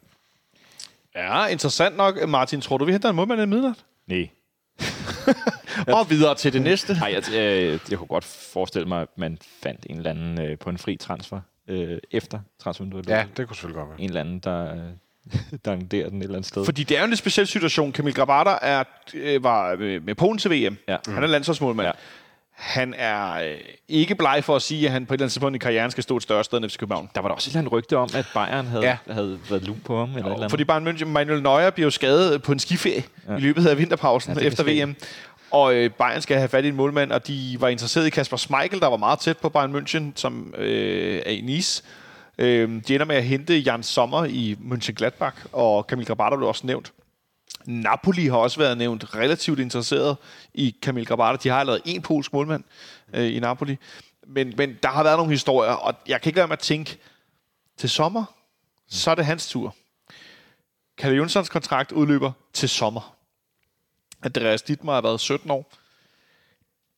Ja, 1.16 1.48
interessant 1.48 1.98
nok. 1.98 2.28
Martin, 2.28 2.62
tror 2.62 2.78
du, 2.78 2.86
vi 2.86 2.92
henter 2.92 3.10
en 3.10 3.16
målmand 3.16 3.42
i 3.42 3.46
midnat? 3.46 3.86
Nej. 4.08 4.30
Og 5.98 6.10
videre 6.10 6.36
til 6.36 6.54
det 6.54 6.62
næste. 6.62 6.94
Nej, 6.94 7.14
jeg, 7.14 7.34
jeg, 7.34 7.80
jeg 7.90 7.98
kunne 7.98 8.08
godt 8.08 8.24
forestille 8.24 8.88
mig, 8.88 9.02
at 9.02 9.08
man 9.18 9.38
fandt 9.64 9.86
en 9.90 9.98
eller 9.98 10.10
anden 10.10 10.42
øh, 10.42 10.58
på 10.58 10.70
en 10.70 10.78
fri 10.78 10.96
transfer 10.96 11.40
øh, 11.68 11.98
efter 12.12 12.40
transfervinduet. 12.60 13.10
Ja, 13.10 13.26
det 13.38 13.48
kunne 13.48 13.56
selvfølgelig 13.56 13.80
godt 13.80 13.90
være. 13.90 14.02
En 14.02 14.10
eller 14.10 14.22
anden, 14.22 14.40
der, 14.40 14.74
øh, 14.74 14.80
der 15.66 15.76
der 15.76 15.76
den 15.76 15.86
et 15.92 15.94
eller 15.94 16.26
andet 16.26 16.46
sted. 16.46 16.66
Fordi 16.66 16.84
det 16.84 16.96
er 16.96 17.00
jo 17.00 17.04
en 17.04 17.10
lidt 17.10 17.20
speciel 17.20 17.48
situation. 17.48 17.94
Camille 17.94 18.16
Grabata 18.16 18.58
er, 18.62 18.84
øh, 19.14 19.44
var 19.44 19.76
øh, 19.80 20.06
med 20.06 20.16
Polen 20.16 20.38
til 20.38 20.52
VM. 20.52 20.78
Ja. 20.88 20.98
Han 21.08 21.24
er 21.24 21.28
landsholdsmålmand. 21.28 21.88
Ja. 21.88 21.92
Han 22.58 22.94
er 22.98 23.34
øh, 23.34 23.58
ikke 23.88 24.16
bleg 24.16 24.44
for 24.44 24.56
at 24.56 24.62
sige, 24.62 24.86
at 24.86 24.92
han 24.92 25.06
på 25.06 25.14
et 25.14 25.18
eller 25.18 25.24
andet 25.26 25.34
tidspunkt 25.34 25.56
i 25.56 25.60
karrieren 25.60 25.92
skal 25.92 26.04
stå 26.04 26.18
et 26.18 26.24
større 26.24 26.44
sted 26.44 26.58
end 26.58 26.70
FC 26.70 26.78
København. 26.78 27.10
Der 27.16 27.22
var 27.22 27.28
der 27.30 27.36
også 27.36 27.48
et 27.50 27.52
eller 27.52 27.60
andet 27.60 27.72
rygte 27.72 27.98
om, 27.98 28.10
at 28.16 28.26
Bayern 28.34 28.66
havde, 28.66 28.86
Ja. 28.86 28.98
havde 29.10 29.40
været 29.50 29.64
lun 29.64 29.82
på 29.86 30.00
ham. 30.00 30.10
Eller 30.10 30.20
et 30.20 30.26
eller 30.26 30.36
andet. 30.36 30.50
Fordi 30.50 30.64
Bayern 30.64 30.88
München, 30.88 31.06
Manuel 31.06 31.44
Neuer 31.44 31.70
bliver 31.70 31.86
jo 31.86 31.92
skadet 31.92 32.42
på 32.42 32.52
en 32.52 32.60
skiferie 32.60 33.04
ja. 33.30 33.36
i 33.36 33.40
løbet 33.40 33.68
af 33.68 33.78
vinterpausen 33.78 34.38
Ja, 34.40 34.48
efter 34.48 34.64
VM. 34.86 34.96
Og 35.52 35.76
øh, 35.76 35.90
Bayern 35.92 36.22
skal 36.22 36.38
have 36.38 36.50
fat 36.50 36.66
i 36.66 36.68
en 36.68 36.76
målmand, 36.76 37.12
og 37.12 37.28
de 37.28 37.58
var 37.60 37.68
interesseret 37.68 38.08
i 38.08 38.10
Kasper 38.10 38.38
Schmeichel, 38.38 38.80
der 38.80 38.88
var 38.88 38.98
meget 38.98 39.20
tæt 39.20 39.38
på 39.38 39.50
Bayern 39.50 39.76
München, 39.76 40.04
som 40.16 40.54
øh, 40.58 41.22
er 41.26 41.32
i 41.32 41.42
Nice. 41.42 41.84
Øh, 42.38 42.70
de 42.88 42.94
ender 42.94 43.06
med 43.06 43.16
at 43.16 43.24
hente 43.24 43.58
Jan 43.58 43.84
Sommer 43.84 44.26
i 44.26 44.58
Mönchengladbach, 44.72 45.46
og 45.54 45.86
Camille 45.90 46.08
Grabata 46.08 46.36
blev 46.36 46.48
også 46.48 46.68
nævnt. 46.68 46.92
Napoli 47.68 48.28
har 48.28 48.38
også 48.38 48.60
været 48.60 48.78
nævnt 48.78 49.16
relativt 49.16 49.60
interesseret 49.60 50.18
i 50.54 50.76
Kamil 50.82 51.06
Grabata. 51.06 51.44
De 51.44 51.50
har 51.50 51.60
allerede 51.60 51.82
en 51.86 52.02
polsk 52.02 52.34
målmand 52.34 52.64
øh, 53.14 53.36
i 53.36 53.40
Napoli. 53.40 53.78
Men, 54.28 54.54
men 54.58 54.78
der 54.84 54.90
har 54.90 55.04
været 55.04 55.18
nogle 55.18 55.32
historier, 55.32 55.72
og 55.72 55.94
jeg 56.08 56.22
kan 56.22 56.30
ikke 56.30 56.38
lade 56.38 56.48
mig 56.48 56.54
at 56.54 56.60
tænke, 56.60 56.98
til 57.78 57.90
sommer, 57.90 58.24
så 58.88 59.12
er 59.12 59.16
det 59.16 59.26
hans 59.26 59.50
tur. 59.50 59.76
Kalle 60.98 61.18
Jonssons 61.18 61.50
kontrakt 61.50 61.92
udløber 61.92 62.32
til 62.54 62.70
sommer. 62.70 63.16
Andreas 64.24 64.62
Dittmar 64.62 64.94
har 64.94 65.02
været 65.02 65.20
17 65.20 65.52
år. 65.52 65.72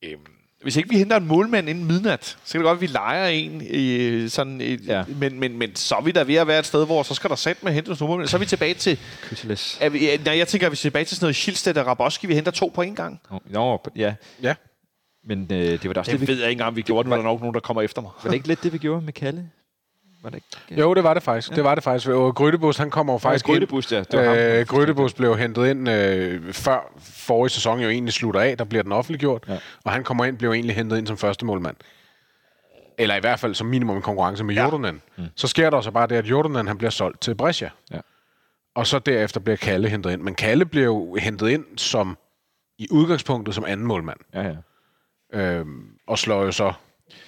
Øhm, 0.02 0.26
hvis 0.62 0.76
ikke 0.76 0.90
vi 0.90 0.98
henter 0.98 1.18
en 1.18 1.28
målmand 1.28 1.70
inden 1.70 1.86
midnat, 1.86 2.38
så 2.44 2.52
kan 2.52 2.62
det 2.62 2.66
godt, 2.66 2.76
at 2.76 2.82
vi 2.82 2.88
leger 2.88 3.28
en. 3.28 3.62
I, 3.70 4.30
sådan 4.30 4.62
et, 4.62 4.88
ja. 4.88 5.04
Men, 5.08 5.40
men, 5.40 5.58
men 5.58 5.76
så 5.76 5.96
er 5.96 6.02
vi 6.02 6.12
da 6.12 6.24
ved 6.24 6.36
at 6.36 6.48
være 6.48 6.60
et 6.60 6.66
sted, 6.66 6.86
hvor 6.86 7.04
så 7.04 7.14
skal 7.14 7.30
der 7.30 7.36
sætte 7.36 7.66
med 7.66 7.74
hente 7.74 7.90
nogle 7.90 8.08
målmænd. 8.08 8.28
Så 8.28 8.38
er 8.38 8.40
vi 8.40 8.46
tilbage 8.46 8.74
til... 8.74 9.00
Kyseles. 9.22 9.78
Er 9.82 9.90
vi, 9.90 10.10
nej, 10.26 10.38
jeg 10.38 10.48
tænker, 10.48 10.68
at 10.68 10.72
vi 10.72 10.76
er 10.76 10.78
tilbage 10.78 11.06
til 11.06 11.18
sådan 11.18 11.26
noget 11.26 11.36
Schildstedt 11.36 11.78
og 11.78 11.88
Raboski. 11.88 12.28
Vi 12.28 12.36
henter 12.36 12.52
to 12.52 12.72
på 12.76 12.82
en 12.82 12.96
gang. 12.96 13.22
Nå, 13.46 13.82
ja. 13.96 14.14
Ja. 14.44 14.56
Men 15.28 15.48
øh, 15.52 15.58
det 15.58 15.88
var 15.88 15.94
da 15.94 16.00
også 16.00 16.12
Det 16.12 16.20
det, 16.20 16.28
vi, 16.28 16.34
ved 16.34 16.40
jeg 16.40 16.50
ikke 16.50 16.62
engang, 16.62 16.76
vi 16.76 16.82
gjorde 16.82 17.04
det, 17.04 17.10
når 17.10 17.16
der 17.16 17.24
er 17.24 17.28
nok 17.28 17.40
nogen, 17.40 17.54
der 17.54 17.60
kommer 17.60 17.82
efter 17.82 18.02
mig. 18.02 18.12
var 18.24 18.30
det 18.30 18.36
ikke 18.36 18.48
lidt 18.48 18.64
det, 18.64 18.74
vi 18.74 18.78
gjorde 18.78 19.06
med 19.06 19.14
Kalle? 19.14 19.50
Var 20.24 20.30
det 20.30 20.36
ikke? 20.70 20.82
Jo, 20.82 20.94
det 20.94 21.04
var 21.04 21.14
det 21.14 21.24
faktisk. 21.24 21.52
Ja. 21.52 21.56
Det 21.56 21.64
var 21.64 21.76
det 21.76 21.84
faktisk. 21.84 22.10
Og 22.10 22.36
Grydebus, 22.36 22.78
han 22.78 22.90
kommer 22.90 23.14
jo 23.14 23.18
faktisk 23.20 23.48
ind. 23.48 23.56
Grydebus, 23.56 23.92
ja. 23.92 24.00
Det 24.00 24.20
var 24.20 24.26
ham. 24.26 24.38
Øh, 24.38 24.66
Grydebus 24.66 25.14
blev 25.14 25.38
hentet 25.38 25.68
ind 25.68 25.90
øh, 25.90 26.54
før 26.54 26.94
forrige 27.00 27.50
sæson 27.50 27.80
jo 27.80 27.90
egentlig 27.90 28.14
slutter 28.14 28.42
af. 28.42 28.58
Der 28.58 28.64
bliver 28.64 28.84
den 28.84 28.92
offentliggjort. 28.92 29.44
Ja. 29.48 29.54
Ja. 29.54 29.60
Og 29.86 29.92
han 29.92 30.04
kommer 30.04 30.26
ind, 30.26 30.38
blev 30.38 30.52
egentlig 30.52 30.76
hentet 30.76 30.98
ind 30.98 31.08
som 31.08 31.18
første 31.18 31.46
målmand. 31.46 31.76
Eller 32.98 33.16
i 33.16 33.20
hvert 33.20 33.40
fald 33.40 33.56
som 33.56 33.68
minimum 33.68 33.96
en 33.96 34.02
konkurrence 34.02 34.44
med 34.44 34.56
Jordanen. 34.56 35.02
Ja. 35.18 35.24
Mm. 35.24 35.30
Så 35.36 35.48
sker 35.48 35.70
der 35.70 35.82
så 35.82 35.92
bare 35.92 36.08
det, 36.08 36.16
at 36.16 36.26
Jordanen 36.26 36.68
han 36.68 36.78
bliver 36.78 36.92
solgt 36.92 37.22
til 37.22 37.36
Brescia. 37.36 37.70
Ja. 37.92 38.00
Og 38.76 38.88
så 38.88 39.00
derefter 39.00 39.40
bliver 39.40 39.58
Kalle 39.58 39.90
hentet 39.90 40.12
ind. 40.12 40.22
Men 40.22 40.36
Kalle 40.36 40.66
bliver 40.66 40.86
jo 40.86 41.16
hentet 41.16 41.50
ind 41.50 41.66
som 41.78 42.18
i 42.78 42.88
udgangspunktet 42.92 43.56
som 43.56 43.66
anden 43.68 43.88
målmand. 43.88 44.20
Ja, 44.34 44.42
ja. 44.42 44.56
Øhm, 45.40 45.84
og 46.08 46.20
slår 46.20 46.44
jo 46.44 46.52
så, 46.52 46.74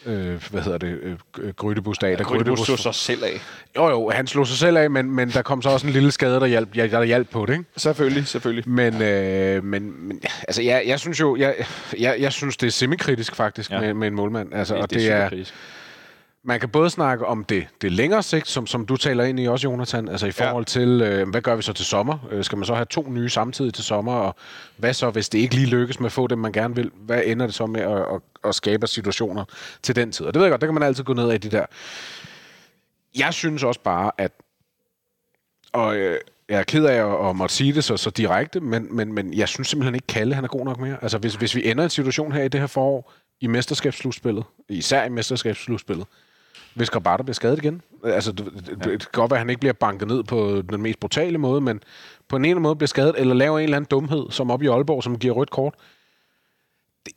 øh, 0.06 0.44
hvad 0.52 0.62
hedder 0.62 0.78
det, 0.78 1.00
øh, 1.40 1.54
Grydebus 1.54 1.98
dag. 1.98 2.18
da 2.18 2.24
Grydebus 2.24 2.60
Grydebus- 2.60 2.66
slog 2.66 2.80
sig 2.80 2.96
selv 2.96 3.24
af. 3.24 3.42
Jo, 3.76 3.90
jo, 3.90 4.10
han 4.10 4.28
slog 4.28 4.48
sig 4.48 4.58
selv 4.58 4.78
af, 4.78 4.90
men, 4.90 5.12
men 5.12 5.30
der 5.30 5.42
kom 5.42 5.62
så 5.62 5.70
også 5.70 5.88
en 5.88 5.94
lille 5.94 6.12
skade, 6.12 6.36
der 6.40 6.46
hjalp, 6.46 6.78
ja, 6.78 6.88
der 6.88 7.04
hjalp 7.04 7.30
på 7.30 7.46
det, 7.46 7.54
ikke? 7.54 7.66
Selvfølgelig, 7.78 8.28
selvfølgelig. 8.28 8.70
Men, 8.70 9.02
øh, 9.02 9.64
men, 9.64 10.08
men 10.08 10.22
altså, 10.48 10.62
jeg, 10.62 10.84
jeg 10.88 11.00
synes 11.00 11.20
jo, 11.20 11.36
jeg, 11.36 11.56
jeg, 12.00 12.16
jeg 12.20 12.34
synes, 12.34 12.58
det 12.58 12.68
er 12.68 12.72
semikritisk 12.72 13.36
faktisk 13.36 13.72
ja. 13.72 13.76
Ja. 13.76 13.82
med, 13.82 13.94
med 13.94 14.08
en 14.08 14.16
målmand. 14.16 14.54
Altså, 14.54 14.74
Det, 14.74 14.84
og 14.84 14.90
det, 14.90 15.00
det 15.00 15.10
er 15.12 15.16
er. 15.16 15.30
Man 16.44 16.60
kan 16.60 16.70
både 16.70 16.90
snakke 16.90 17.26
om 17.26 17.44
det, 17.44 17.68
det 17.82 17.92
længere 17.92 18.24
sigt, 18.24 18.48
som, 18.48 18.68
som 18.68 18.86
du 18.86 18.98
taler 18.98 19.24
ind 19.24 19.40
i 19.40 19.48
også, 19.48 19.68
Jonathan, 19.68 20.10
altså 20.10 20.28
i 20.28 20.32
forhold 20.32 20.64
ja. 20.64 20.80
til, 20.80 21.02
øh, 21.02 21.30
hvad 21.30 21.42
gør 21.42 21.56
vi 21.56 21.62
så 21.62 21.74
til 21.74 21.86
sommer? 21.86 22.18
Øh, 22.32 22.44
skal 22.44 22.58
man 22.58 22.66
så 22.66 22.74
have 22.74 22.86
to 22.86 23.10
nye 23.10 23.30
samtidig 23.30 23.74
til 23.74 23.84
sommer? 23.84 24.14
Og 24.14 24.36
hvad 24.78 24.94
så, 24.94 25.10
hvis 25.10 25.30
det 25.30 25.40
ikke 25.40 25.56
lige 25.56 25.68
lykkes 25.68 26.00
med 26.00 26.06
at 26.06 26.12
få 26.12 26.28
dem, 26.28 26.40
man 26.40 26.52
gerne 26.52 26.76
vil? 26.76 26.92
Hvad 26.96 27.22
ender 27.26 27.46
det 27.46 27.56
så 27.56 27.66
med 27.66 27.82
at, 27.82 27.98
at, 27.98 28.22
at 28.44 28.56
skabe 28.56 28.88
situationer 28.88 29.46
til 29.84 29.96
den 29.96 30.12
tid? 30.12 30.26
Og 30.26 30.34
det 30.34 30.40
ved 30.40 30.46
jeg 30.46 30.52
godt, 30.52 30.62
det 30.62 30.68
kan 30.68 30.74
man 30.74 30.84
altid 30.84 31.04
gå 31.04 31.14
ned 31.14 31.30
af 31.30 31.42
de 31.42 31.52
der. 31.52 31.66
Jeg 33.18 33.34
synes 33.34 33.64
også 33.64 33.80
bare, 33.80 34.12
at 34.18 34.32
og 35.74 35.96
øh, 35.96 36.20
jeg 36.50 36.60
er 36.60 36.64
ked 36.64 36.86
af 36.86 37.30
at, 37.30 37.36
måtte 37.36 37.56
sige 37.56 37.74
det 37.74 37.84
så, 37.84 37.98
så 37.98 38.10
direkte, 38.10 38.60
men, 38.60 38.96
men, 38.96 39.14
men 39.14 39.34
jeg 39.34 39.48
synes 39.48 39.68
simpelthen 39.68 39.96
ikke, 39.96 40.08
Kalle 40.08 40.36
han 40.36 40.44
er 40.44 40.48
god 40.48 40.66
nok 40.66 40.80
mere. 40.80 40.98
Altså, 41.02 41.18
hvis, 41.18 41.36
hvis 41.36 41.56
vi 41.56 41.70
ender 41.70 41.84
en 41.84 41.90
situation 41.90 42.32
her 42.32 42.44
i 42.44 42.48
det 42.48 42.60
her 42.60 42.68
forår, 42.68 43.14
i 43.42 43.48
mesterskabsslutspillet, 43.48 44.44
især 44.70 45.06
i 45.06 45.10
mesterskabsslutspillet, 45.10 46.08
hvis 46.74 46.90
Grabata 46.90 47.24
bliver 47.24 47.34
skadet 47.34 47.58
igen, 47.58 47.82
altså, 48.04 48.32
det, 48.32 48.54
det 48.84 49.00
kan 49.00 49.10
godt 49.12 49.32
være, 49.32 49.38
at 49.38 49.42
han 49.42 49.50
ikke 49.50 49.60
bliver 49.60 49.74
banket 49.74 50.08
ned 50.08 50.24
på 50.24 50.62
den 50.70 50.82
mest 50.82 51.00
brutale 51.00 51.38
måde, 51.38 51.62
men 51.62 51.82
på 52.28 52.36
en 52.36 52.42
eller 52.42 52.52
anden 52.52 52.64
måde 52.64 52.76
bliver 52.76 52.88
skadet, 52.88 53.16
eller 53.18 53.34
laver 53.34 53.60
en 53.60 53.64
eller 53.64 53.78
anden 53.78 53.90
dumhed, 53.92 54.32
som 54.32 54.52
op 54.52 54.64
i 54.64 54.68
Aalborg, 54.68 55.04
som 55.04 55.20
giver 55.20 55.34
rødt 55.34 55.50
kort. 55.50 55.74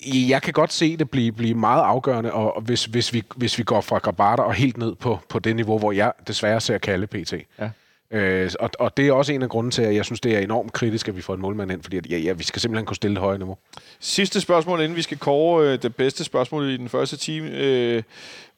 Jeg 0.07 0.43
kan 0.43 0.53
godt 0.53 0.73
se 0.73 0.97
det 0.97 1.11
blive, 1.11 1.33
blive 1.33 1.55
meget 1.55 1.83
afgørende, 1.83 2.33
og 2.33 2.61
hvis, 2.61 2.85
hvis, 2.85 3.13
vi, 3.13 3.23
hvis 3.37 3.59
vi 3.59 3.63
går 3.63 3.81
fra 3.81 3.99
Grabata 3.99 4.43
og 4.43 4.55
helt 4.55 4.77
ned 4.77 4.95
på, 4.95 5.19
på 5.29 5.39
det 5.39 5.57
niveau, 5.57 5.79
hvor 5.79 5.93
jeg 5.93 6.13
desværre 6.27 6.61
ser 6.61 6.79
Kalle 6.79 7.07
PT. 7.07 7.35
Ja. 7.59 7.71
Øh, 8.15 8.51
og, 8.61 8.71
og 8.79 8.97
det 8.97 9.09
er 9.09 9.13
også 9.13 9.33
en 9.33 9.43
af 9.43 9.49
grunden 9.49 9.71
til, 9.71 9.83
at 9.83 9.95
jeg 9.95 10.05
synes, 10.05 10.21
det 10.21 10.35
er 10.35 10.39
enormt 10.39 10.73
kritisk, 10.73 11.09
at 11.09 11.17
vi 11.17 11.23
får 11.23 11.35
en 11.35 11.41
målmand 11.41 11.73
ind, 11.73 11.83
fordi 11.83 11.97
at, 11.97 12.11
ja, 12.11 12.19
ja, 12.19 12.33
vi 12.33 12.45
skal 12.45 12.61
simpelthen 12.61 12.87
kunne 12.87 12.97
stille 12.97 13.15
det 13.15 13.23
høje 13.23 13.39
niveau. 13.39 13.57
Sidste 14.01 14.41
spørgsmål, 14.41 14.81
inden 14.81 14.97
vi 14.97 15.03
skal 15.03 15.19
kåre 15.19 15.67
øh, 15.67 15.83
det 15.83 15.97
bedste 15.97 16.25
spørgsmål 16.25 16.71
i 16.71 16.77
den 16.77 16.89
første 16.89 17.17
time. 17.17 17.51
Øh, 17.51 18.03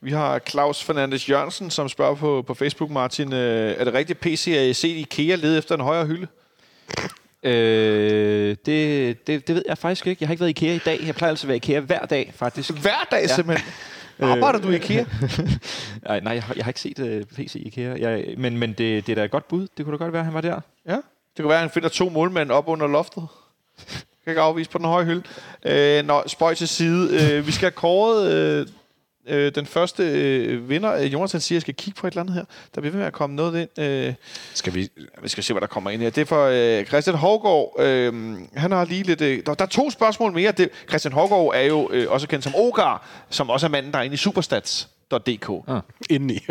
vi 0.00 0.10
har 0.10 0.38
Claus 0.38 0.84
Fernandes 0.84 1.28
Jørgensen, 1.28 1.70
som 1.70 1.88
spørger 1.88 2.14
på, 2.14 2.44
på 2.46 2.54
Facebook, 2.54 2.90
Martin. 2.90 3.32
Øh, 3.32 3.74
er 3.78 3.84
det 3.84 3.94
rigtigt, 3.94 4.20
PC 4.20 4.48
er 4.56 4.72
set 4.72 4.96
IKEA 4.96 5.36
lede 5.36 5.58
efter 5.58 5.74
en 5.74 5.80
højere 5.80 6.06
hylde? 6.06 6.26
Øh, 7.42 8.56
det, 8.66 9.26
det, 9.26 9.48
det 9.48 9.54
ved 9.54 9.64
jeg 9.68 9.78
faktisk 9.78 10.06
ikke. 10.06 10.22
Jeg 10.22 10.28
har 10.28 10.32
ikke 10.32 10.40
været 10.40 10.62
i 10.62 10.66
IKEA 10.66 10.74
i 10.74 10.78
dag. 10.78 11.06
Jeg 11.06 11.14
plejer 11.14 11.30
altså 11.30 11.46
at 11.46 11.48
være 11.48 11.56
i 11.56 11.62
IKEA 11.64 11.80
hver 11.80 12.06
dag, 12.06 12.32
faktisk. 12.34 12.72
Hver 12.72 13.08
dag 13.10 13.22
ja. 13.28 13.34
simpelthen. 13.34 13.72
Arbejder 14.20 14.58
du 14.58 14.70
i 14.70 14.76
IKEA? 14.76 15.04
nej, 16.08 16.20
nej 16.20 16.32
jeg, 16.32 16.42
har, 16.42 16.54
jeg 16.54 16.64
har 16.64 16.70
ikke 16.70 16.80
set 16.80 16.98
uh, 16.98 17.36
PC 17.36 17.54
i 17.54 17.58
IKEA. 17.58 17.96
Jeg, 17.98 18.34
men 18.38 18.58
men 18.58 18.72
det, 18.72 19.06
det 19.06 19.08
er 19.08 19.14
da 19.14 19.24
et 19.24 19.30
godt 19.30 19.48
bud. 19.48 19.68
Det 19.76 19.84
kunne 19.84 19.98
da 19.98 20.04
godt 20.04 20.12
være, 20.12 20.20
at 20.20 20.24
han 20.24 20.34
var 20.34 20.40
der. 20.40 20.60
Ja, 20.86 20.94
det 20.94 21.02
kunne 21.42 21.48
være, 21.48 21.58
at 21.58 21.60
han 21.60 21.70
finder 21.70 21.88
to 21.88 22.08
målmænd 22.08 22.50
op 22.50 22.68
under 22.68 22.86
loftet. 22.86 23.26
Jeg 23.78 23.96
kan 24.24 24.30
ikke 24.30 24.40
afvise 24.40 24.70
på 24.70 24.78
den 24.78 24.86
høje 24.86 25.04
hylde. 25.04 25.22
Øh, 25.64 26.06
nå, 26.06 26.22
spøj 26.26 26.54
til 26.54 26.68
side. 26.68 27.32
Øh, 27.36 27.46
vi 27.46 27.52
skal 27.52 27.64
have 27.64 27.70
kåret 27.70 28.32
øh, 28.32 28.66
øh, 29.28 29.54
den 29.54 29.66
første 29.66 30.02
øh, 30.02 30.68
vinder. 30.68 30.92
Øh, 30.92 31.12
Jonathan 31.12 31.40
siger, 31.40 31.54
at 31.56 31.56
jeg 31.56 31.60
skal 31.62 31.74
kigge 31.74 32.00
på 32.00 32.06
et 32.06 32.10
eller 32.10 32.22
andet 32.22 32.34
her. 32.34 32.44
Der 32.74 32.80
bliver 32.80 32.92
ved 32.92 32.98
med 32.98 33.06
at 33.06 33.12
komme 33.12 33.36
noget 33.36 33.60
ind. 33.60 33.78
Øh, 33.84 34.14
Skal 34.54 34.74
vi... 34.74 34.88
vi 35.22 35.28
skal 35.28 35.44
se, 35.44 35.52
hvad 35.52 35.60
der 35.60 35.66
kommer 35.66 35.90
ind 35.90 36.02
her. 36.02 36.10
Det 36.10 36.20
er 36.20 36.24
for 36.24 36.44
øh, 36.52 36.86
Christian 36.86 37.16
Hårgaard. 37.16 37.74
Øh, 37.78 38.36
han 38.54 38.72
har 38.72 38.84
lige 38.84 39.02
lidt... 39.02 39.20
Øh, 39.20 39.42
der, 39.46 39.54
der 39.54 39.64
er 39.64 39.68
to 39.68 39.90
spørgsmål 39.90 40.32
mere. 40.32 40.52
Det, 40.52 40.68
Christian 40.88 41.12
Hårgaard 41.12 41.52
er 41.54 41.66
jo 41.66 41.88
øh, 41.92 42.10
også 42.10 42.28
kendt 42.28 42.44
som 42.44 42.54
Ogar, 42.54 43.06
som 43.30 43.50
også 43.50 43.66
er 43.66 43.70
manden, 43.70 43.92
der 43.92 43.98
er 43.98 44.02
inde 44.02 44.14
i 44.14 44.16
Superstats.dk. 44.16 45.50
Ah. 45.68 45.80
Indeni. 46.10 46.38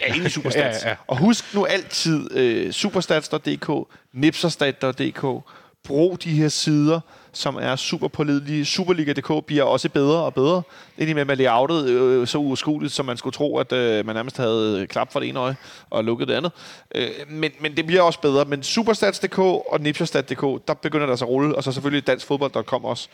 Ja, 0.00 0.14
inde 0.14 0.26
i 0.26 0.28
Superstats. 0.28 0.84
Ja, 0.84 0.88
ja. 0.88 0.96
Og 1.06 1.18
husk 1.18 1.54
nu 1.54 1.64
altid 1.64 2.36
øh, 2.36 2.72
superstats.dk, 2.72 3.70
nipserstat.dk. 4.12 5.44
Brug 5.84 6.24
de 6.24 6.30
her 6.30 6.48
sider, 6.48 7.00
som 7.32 7.56
er 7.60 7.76
super 7.76 8.08
pålidelige. 8.08 8.64
Superliga.dk 8.64 9.46
bliver 9.46 9.62
også 9.62 9.88
bedre 9.88 10.22
og 10.22 10.34
bedre. 10.34 10.62
Indimellem 10.98 11.30
er 11.30 11.34
layoutet 11.34 11.88
øh, 11.88 12.26
så 12.26 12.38
uoverskueligt, 12.38 12.92
som 12.92 13.06
man 13.06 13.16
skulle 13.16 13.34
tro, 13.34 13.58
at 13.58 13.72
øh, 13.72 14.06
man 14.06 14.14
nærmest 14.14 14.36
havde 14.36 14.86
klap 14.90 15.12
for 15.12 15.20
det 15.20 15.28
ene 15.28 15.38
øje 15.38 15.56
og 15.90 16.04
lukket 16.04 16.28
det 16.28 16.34
andet. 16.34 16.52
Øh, 16.94 17.08
men, 17.28 17.52
men 17.60 17.76
det 17.76 17.86
bliver 17.86 18.02
også 18.02 18.20
bedre. 18.20 18.44
Men 18.44 18.62
superstats.dk 18.62 19.38
og 19.38 19.80
nipserstat.dk, 19.80 20.68
der 20.68 20.74
begynder 20.74 21.06
der 21.06 21.10
så 21.10 21.12
altså 21.12 21.24
at 21.24 21.28
rulle. 21.28 21.56
Og 21.56 21.64
så 21.64 21.72
selvfølgelig 21.72 22.06
danskfodbold.com 22.06 22.84
også. 22.84 23.08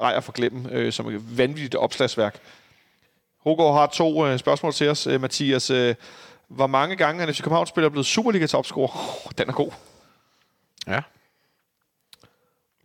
Ej 0.00 0.12
at 0.16 0.24
forglemme, 0.24 0.68
øh, 0.72 0.92
som 0.92 1.08
et 1.08 1.38
vanvittigt 1.38 1.74
opslagsværk. 1.74 2.40
Hågaard 3.44 3.74
har 3.74 3.86
to 3.86 4.26
øh, 4.26 4.38
spørgsmål 4.38 4.72
til 4.72 4.88
os, 4.88 5.06
øh, 5.06 5.20
Mathias. 5.20 5.70
Øh, 5.70 5.94
hvor 6.48 6.66
mange 6.66 6.96
gange 6.96 7.22
er 7.22 7.26
en 7.26 7.34
FC 7.34 7.42
København-spiller 7.42 7.88
blevet 7.88 8.06
Superliga-topscorer? 8.06 9.26
Oh, 9.26 9.30
den 9.38 9.48
er 9.48 9.52
god. 9.52 9.70
Ja. 10.86 11.00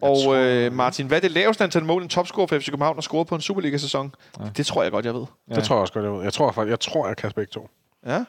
Og 0.02 0.36
øh, 0.36 0.74
Martin, 0.74 1.08
hvad 1.08 1.18
er 1.18 1.22
det 1.22 1.32
laveste 1.32 1.64
antal 1.64 1.84
mål, 1.86 2.04
en 2.04 2.10
topscorer 2.10 2.48
for 2.48 2.60
FC 2.60 2.66
København 2.66 2.96
har 2.96 3.02
scoret 3.02 3.28
på 3.28 3.36
en 3.36 3.42
Superliga-sæson? 3.42 4.16
Ja. 4.40 4.46
Det 4.58 4.66
tror 4.66 4.84
jeg 4.84 4.92
godt, 4.92 5.06
jeg 5.06 5.14
ved. 5.14 5.26
ja. 5.50 5.56
Det 5.56 5.64
tror 5.64 5.76
jeg 5.76 5.82
også 5.82 5.94
godt, 5.94 6.06
jeg 6.06 6.14
ved. 6.14 6.24
Jeg 6.24 6.34
tror, 6.34 6.52
faktisk- 6.52 6.70
jeg, 6.70 6.80
tror, 6.80 7.08
jeg 7.08 7.18
kan 7.18 7.32
begge 7.36 7.52
to. 7.52 7.70
Ja. 8.06 8.24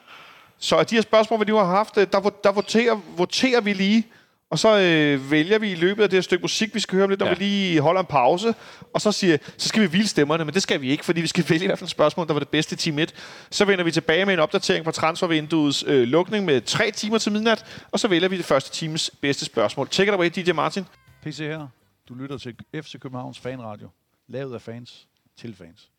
Så 0.59 0.75
af 0.75 0.85
de 0.85 0.95
her 0.95 1.01
spørgsmål, 1.01 1.39
vi 1.39 1.45
nu 1.45 1.55
har 1.57 1.65
haft, 1.65 1.97
øh, 1.97 2.07
der, 2.11 2.19
der 2.43 2.51
voterer, 2.51 2.99
voterer 3.17 3.61
vi 3.61 3.73
lige, 3.73 4.07
og 4.51 4.59
så 4.59 4.79
øh, 4.79 5.31
vælger 5.31 5.59
vi 5.59 5.71
i 5.71 5.75
løbet 5.75 6.03
af 6.03 6.09
det 6.09 6.17
her 6.17 6.21
stykke 6.21 6.41
musik, 6.41 6.75
vi 6.75 6.79
skal 6.79 6.95
høre 6.95 7.03
om 7.03 7.09
lidt, 7.09 7.19
når 7.19 7.27
Ja. 7.27 7.33
vi 7.33 7.43
lige 7.43 7.81
holder 7.81 8.01
en 8.01 8.05
pause, 8.07 8.55
og 8.93 9.01
så 9.01 9.11
siger 9.11 9.37
så 9.57 9.67
skal 9.69 9.81
vi 9.81 9.87
hvile 9.87 10.07
stemmerne, 10.07 10.45
men 10.45 10.53
det 10.53 10.61
skal 10.63 10.81
vi 10.81 10.89
ikke, 10.91 11.05
fordi 11.05 11.21
vi 11.21 11.27
skal 11.27 11.45
vælge 11.49 11.63
i 11.63 11.67
hvert 11.67 11.79
fald 11.79 11.85
et 11.87 11.91
spørgsmål, 11.91 12.27
der 12.27 12.33
var 12.33 12.39
det 12.39 12.49
bedste 12.49 12.73
i 12.73 12.77
team 12.77 12.99
1. 12.99 13.13
Så 13.51 13.65
vender 13.65 13.83
vi 13.83 13.91
tilbage 13.91 14.25
med 14.25 14.33
en 14.33 14.39
opdatering 14.39 14.85
på 14.85 14.91
transfervinduets 14.91 15.83
øh, 15.87 16.07
lukning 16.07 16.45
med 16.45 16.61
tre 16.61 16.91
timer 16.91 17.17
til 17.17 17.31
midnat, 17.31 17.65
og 17.91 17.99
så 17.99 18.07
vælger 18.07 18.29
vi 18.29 18.37
det 18.37 18.45
første 18.45 18.71
times 18.71 19.11
bedste 19.21 19.45
spørgsmål. 19.45 19.87
Take 19.89 20.07
it 20.09 20.13
away, 20.15 20.29
DJ 20.35 20.51
Martin. 20.51 20.85
PC 21.23 21.37
her. 21.37 21.67
Du 22.09 22.13
lytter 22.13 22.37
til 22.37 22.55
FC 22.75 22.99
Københavns 22.99 23.39
Fanradio. 23.39 23.89
Lavet 24.27 24.53
af 24.53 24.61
fans 24.61 25.07
til 25.37 25.55
fans. 25.55 25.89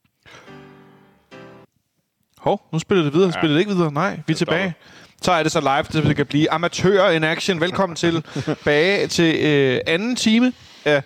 Hov, 2.39 2.69
nu 2.73 2.79
spiller 2.79 3.05
det 3.05 3.13
videre. 3.13 3.27
Ja. 3.35 3.41
Spiller 3.41 3.55
det 3.55 3.61
ikke 3.61 3.73
videre? 3.73 3.93
Nej, 3.93 4.21
vi 4.27 4.33
er 4.33 4.37
tilbage. 4.37 4.75
Så 5.23 5.33
er 5.33 5.43
det 5.43 5.53
så 5.53 5.61
live, 5.61 5.85
så 6.03 6.09
det 6.09 6.17
kan 6.17 6.27
blive 6.27 6.51
amatører 6.51 7.11
in 7.11 7.25
action. 7.25 7.61
Velkommen 7.61 7.97
til 7.97 8.25
bage 8.65 9.07
til 9.07 9.47
øh, 9.47 9.81
anden 9.87 10.17
time 10.17 10.53
af 10.85 11.03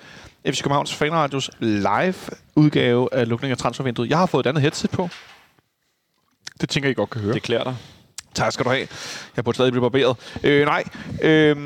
FC 0.46 0.62
Københavns 0.62 0.94
Fanradios 0.94 1.50
live 1.60 2.14
udgave 2.56 3.14
af 3.14 3.28
lukning 3.28 3.50
af 3.50 3.58
transfervinduet. 3.58 4.10
Jeg 4.10 4.18
har 4.18 4.26
fået 4.26 4.46
et 4.46 4.48
andet 4.48 4.62
headset 4.62 4.90
på. 4.90 5.08
Det 6.60 6.68
tænker 6.68 6.88
jeg, 6.88 6.92
I 6.92 6.94
godt 6.94 7.10
kan 7.10 7.20
høre. 7.20 7.34
Det 7.34 7.42
klæder 7.42 7.64
dig. 7.64 7.76
Tak 8.34 8.52
skal 8.52 8.64
du 8.64 8.70
have. 8.70 8.88
Jeg 9.36 9.44
burde 9.44 9.56
stadig 9.56 9.72
blive 9.72 9.90
barberet. 9.90 10.16
Øh, 10.42 10.66
nej, 10.66 10.84
øh, 11.22 11.56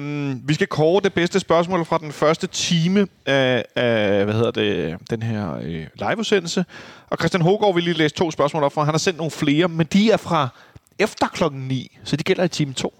vi 0.49 0.55
skal 0.55 0.67
kåre 0.67 1.01
det 1.05 1.15
bedste 1.15 1.41
spørgsmål 1.41 1.85
fra 1.85 1.99
den 1.99 2.13
første 2.13 2.47
time 2.47 3.07
af, 3.27 3.65
af 3.77 4.25
hvad 4.25 4.35
hedder 4.35 4.51
det, 4.51 4.97
den 5.11 5.23
her 5.23 5.55
øh, 5.63 5.87
liveudsendelse. 5.95 6.65
Og 7.11 7.19
Christian 7.19 7.43
Hågaard 7.43 7.75
vil 7.75 7.85
lige 7.85 7.95
læse 7.95 8.15
to 8.15 8.31
spørgsmål 8.31 8.63
op 8.63 8.73
fra. 8.73 8.85
Han 8.85 8.95
har 8.95 8.99
sendt 8.99 9.17
nogle 9.19 9.31
flere, 9.31 9.69
men 9.69 9.87
de 9.93 10.11
er 10.11 10.17
fra 10.17 10.49
efter 10.99 11.29
klokken 11.29 11.61
9, 11.61 11.99
så 12.05 12.17
de 12.17 12.23
gælder 12.23 12.45
i 12.45 12.49
time 12.49 12.73
2. 12.73 12.95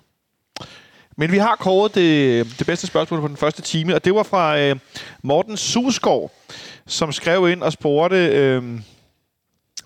Men 1.17 1.33
vi 1.33 1.39
har 1.39 1.57
kåret 1.57 1.95
det, 1.95 2.47
det 2.59 2.67
bedste 2.67 2.87
spørgsmål 2.87 3.21
på 3.21 3.29
den 3.29 3.37
første 3.37 3.63
time, 3.63 3.95
og 3.95 4.05
det 4.05 4.15
var 4.15 4.23
fra 4.23 4.59
øh, 4.59 4.77
Morten 5.23 5.57
Susgaard, 5.57 6.31
som 6.87 7.13
skrev 7.13 7.49
ind 7.51 7.63
og 7.63 7.73
spurgte... 7.73 8.17
Øh, 8.17 8.63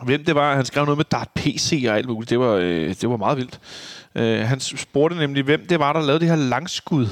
hvem 0.04 0.24
det 0.24 0.34
var. 0.34 0.56
Han 0.56 0.64
skrev 0.64 0.84
noget 0.84 0.98
med 0.98 1.04
Dart 1.04 1.28
PC 1.34 1.84
og 1.88 1.96
alt 1.96 2.08
muligt. 2.08 2.30
Det 2.30 2.38
var, 2.38 2.52
øh, 2.52 2.88
det 2.88 3.10
var 3.10 3.16
meget 3.16 3.38
vildt. 3.38 3.60
Øh, 4.14 4.40
han 4.40 4.60
spurgte 4.60 5.16
nemlig, 5.16 5.42
hvem 5.44 5.66
det 5.66 5.78
var, 5.78 5.92
der 5.92 6.02
lavede 6.02 6.20
det 6.20 6.28
her 6.28 6.36
langskud 6.36 7.06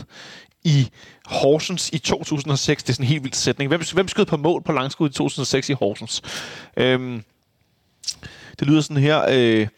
i 0.64 0.90
Horsens 1.26 1.90
i 1.92 1.98
2006. 1.98 2.82
Det 2.82 2.88
er 2.88 2.94
sådan 2.94 3.04
en 3.04 3.08
helt 3.08 3.24
vild 3.24 3.32
sætning. 3.32 3.68
Hvem, 3.68 3.82
hvem 3.94 4.08
skød 4.08 4.26
på 4.26 4.36
mål 4.36 4.62
på 4.62 4.72
langskud 4.72 5.08
i 5.10 5.12
2006 5.12 5.68
i 5.68 5.72
Horsens? 5.72 6.22
Øhm, 6.76 7.24
det 8.58 8.68
lyder 8.68 8.80
sådan 8.80 8.96
her. 8.96 9.24
Øh, 9.30 9.68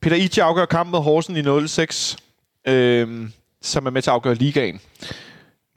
Peter 0.00 0.16
Iti 0.16 0.40
afgør 0.40 0.64
kampen 0.64 0.90
med 0.90 1.00
Horsen 1.00 1.36
i 1.62 1.68
06, 1.68 2.16
øh, 2.68 3.28
som 3.62 3.86
er 3.86 3.90
med 3.90 4.02
til 4.02 4.10
at 4.10 4.14
afgøre 4.14 4.34
ligaen. 4.34 4.80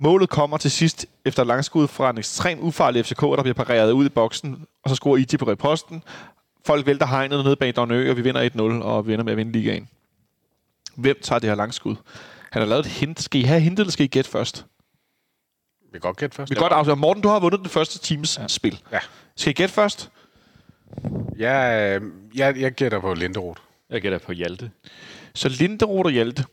Målet 0.02 0.30
kommer 0.30 0.58
til 0.58 0.72
sidst 0.72 1.06
efter 1.26 1.44
langskud 1.44 1.88
fra 1.88 2.10
en 2.10 2.18
ekstrem 2.18 2.60
ufarlig 2.62 3.06
FCK, 3.06 3.22
der 3.22 3.42
bliver 3.42 3.54
pareret 3.54 3.92
ud 3.92 4.06
i 4.06 4.10
boksen, 4.10 4.66
og 4.84 4.90
så 4.90 4.96
scorer 4.96 5.18
Iti 5.18 5.38
på 5.38 5.48
reposten. 5.48 6.04
Folk 6.70 6.86
vælter 6.86 7.06
hegnet 7.06 7.46
ned 7.46 7.56
bag 7.56 7.76
Dornø, 7.76 8.10
og 8.10 8.18
vi 8.18 8.22
vinder 8.22 8.50
1-0, 8.50 8.84
og 8.84 9.08
vi 9.08 9.14
ender 9.14 9.26
med 9.26 9.34
at 9.34 9.38
vinde 9.38 9.52
ligaen. 9.52 9.90
Hvem 10.96 11.20
tager 11.22 11.40
det 11.40 11.50
her 11.50 11.56
langskud? 11.56 11.96
Han 12.52 12.62
har 12.62 12.70
lavet 12.70 12.86
et 12.86 12.92
hint. 12.92 13.22
Skal 13.22 13.42
I 13.42 13.44
have 13.44 13.62
hintet, 13.62 13.84
eller 13.84 13.92
skal 13.92 14.04
I 14.04 14.08
gætte 14.08 14.30
først? 14.30 14.66
Vi 15.82 15.92
kan 15.92 16.00
godt 16.00 16.18
gætte 16.18 16.36
først. 16.36 16.50
Vi 16.50 16.56
kan 16.56 16.62
godt 16.62 16.74
afsløre. 16.74 16.98
Morten, 16.98 17.24
du 17.24 17.28
har 17.28 17.40
vundet 17.40 17.60
den 17.60 17.70
første 17.70 18.00
times 18.00 18.38
ja. 18.38 18.48
spil. 18.48 18.82
Ja. 18.92 19.00
Skal 19.36 19.52
I 19.52 19.54
gætte 19.54 19.74
først? 19.74 20.10
Jeg, 21.38 22.02
jeg, 22.36 22.58
jeg 22.60 22.72
gætter 22.72 23.00
på 23.00 23.14
Linderoth. 23.14 23.62
Jeg 23.90 24.02
gætter 24.02 24.18
på 24.18 24.32
Hjalte. 24.32 24.72
Så 25.34 25.50
Linderoth 25.50 26.06
og 26.06 26.12
Hjalte. 26.12 26.46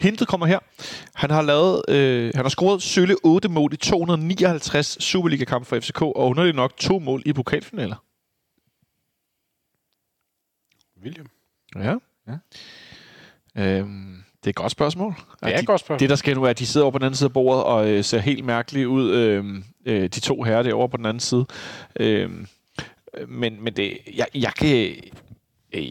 Hintet 0.00 0.28
kommer 0.28 0.46
her. 0.46 0.58
Han 1.14 1.30
har 1.30 1.42
lavet, 1.42 1.82
øh, 1.88 2.32
han 2.34 2.44
har 2.44 2.48
scoret 2.48 2.82
sølle 2.82 3.16
8 3.24 3.48
mål 3.48 3.72
i 3.72 3.76
259 3.76 4.96
Superliga-kampe 5.00 5.66
for 5.66 5.80
FCK, 5.80 6.02
og 6.02 6.16
underligt 6.16 6.56
nok 6.56 6.76
to 6.76 6.98
mål 6.98 7.22
i 7.26 7.32
pokalfinaler. 7.32 8.03
William. 11.04 11.26
Ja. 11.76 11.94
Ja. 12.28 13.78
Øhm, 13.78 14.24
det 14.44 14.46
er 14.46 14.50
et 14.50 14.56
godt 14.56 14.72
spørgsmål. 14.72 15.14
Det 15.14 15.52
er 15.52 15.56
de, 15.56 15.60
et 15.60 15.66
godt 15.66 15.80
spørgsmål. 15.80 15.98
Det, 15.98 16.10
der 16.10 16.16
sker 16.16 16.34
nu, 16.34 16.42
er, 16.44 16.48
at 16.48 16.58
de 16.58 16.66
sidder 16.66 16.84
over 16.84 16.92
på 16.92 16.98
den 16.98 17.04
anden 17.04 17.16
side 17.16 17.28
af 17.28 17.32
bordet 17.32 17.64
og 17.64 17.90
øh, 17.90 18.04
ser 18.04 18.18
helt 18.18 18.44
mærkeligt 18.44 18.86
ud, 18.86 19.10
øh, 19.10 19.44
øh, 19.86 20.02
de 20.02 20.20
to 20.20 20.42
herrer 20.42 20.62
derovre 20.62 20.88
på 20.88 20.96
den 20.96 21.06
anden 21.06 21.20
side. 21.20 21.46
Øh, 21.96 22.30
men, 23.28 23.64
men 23.64 23.72
det, 23.72 23.98
jeg, 24.14 24.26
jeg 24.34 24.54
kan... 24.54 24.94
Øh, 25.72 25.84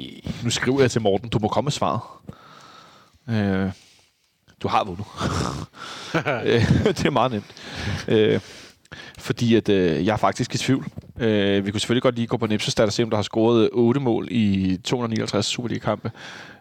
nu 0.44 0.50
skriver 0.50 0.82
jeg 0.82 0.92
til 0.92 1.02
Morten, 1.02 1.30
du 1.30 1.40
må 1.40 1.48
komme 1.48 1.66
med 1.66 1.72
svaret. 1.72 2.02
Øh, 3.30 3.72
du 4.60 4.68
har 4.68 4.84
vundet. 4.84 5.06
Øh, 6.46 6.62
det 6.98 7.06
er 7.06 7.10
meget 7.10 7.32
nemt. 7.32 7.56
Øh, 8.08 8.40
fordi 9.18 9.56
at, 9.56 9.70
øh, 9.70 10.06
jeg 10.06 10.14
er 10.14 10.18
faktisk 10.18 10.56
i 10.56 10.58
tvivl. 10.58 10.86
Øh, 11.20 11.66
vi 11.66 11.72
kunne 11.72 11.80
selvfølgelig 11.80 12.04
godt 12.04 12.16
lige 12.16 12.28
gå 12.28 12.38
på 12.38 12.48
Nipsestat 12.48 12.86
og 12.86 12.94
se, 12.94 13.04
om 13.04 13.10
der 13.10 13.18
har 13.18 13.24
scoret 13.24 13.70
8 13.72 14.00
mål 14.02 14.28
i 14.32 14.78
259 14.84 15.46
Superliga-kampe. 15.46 16.12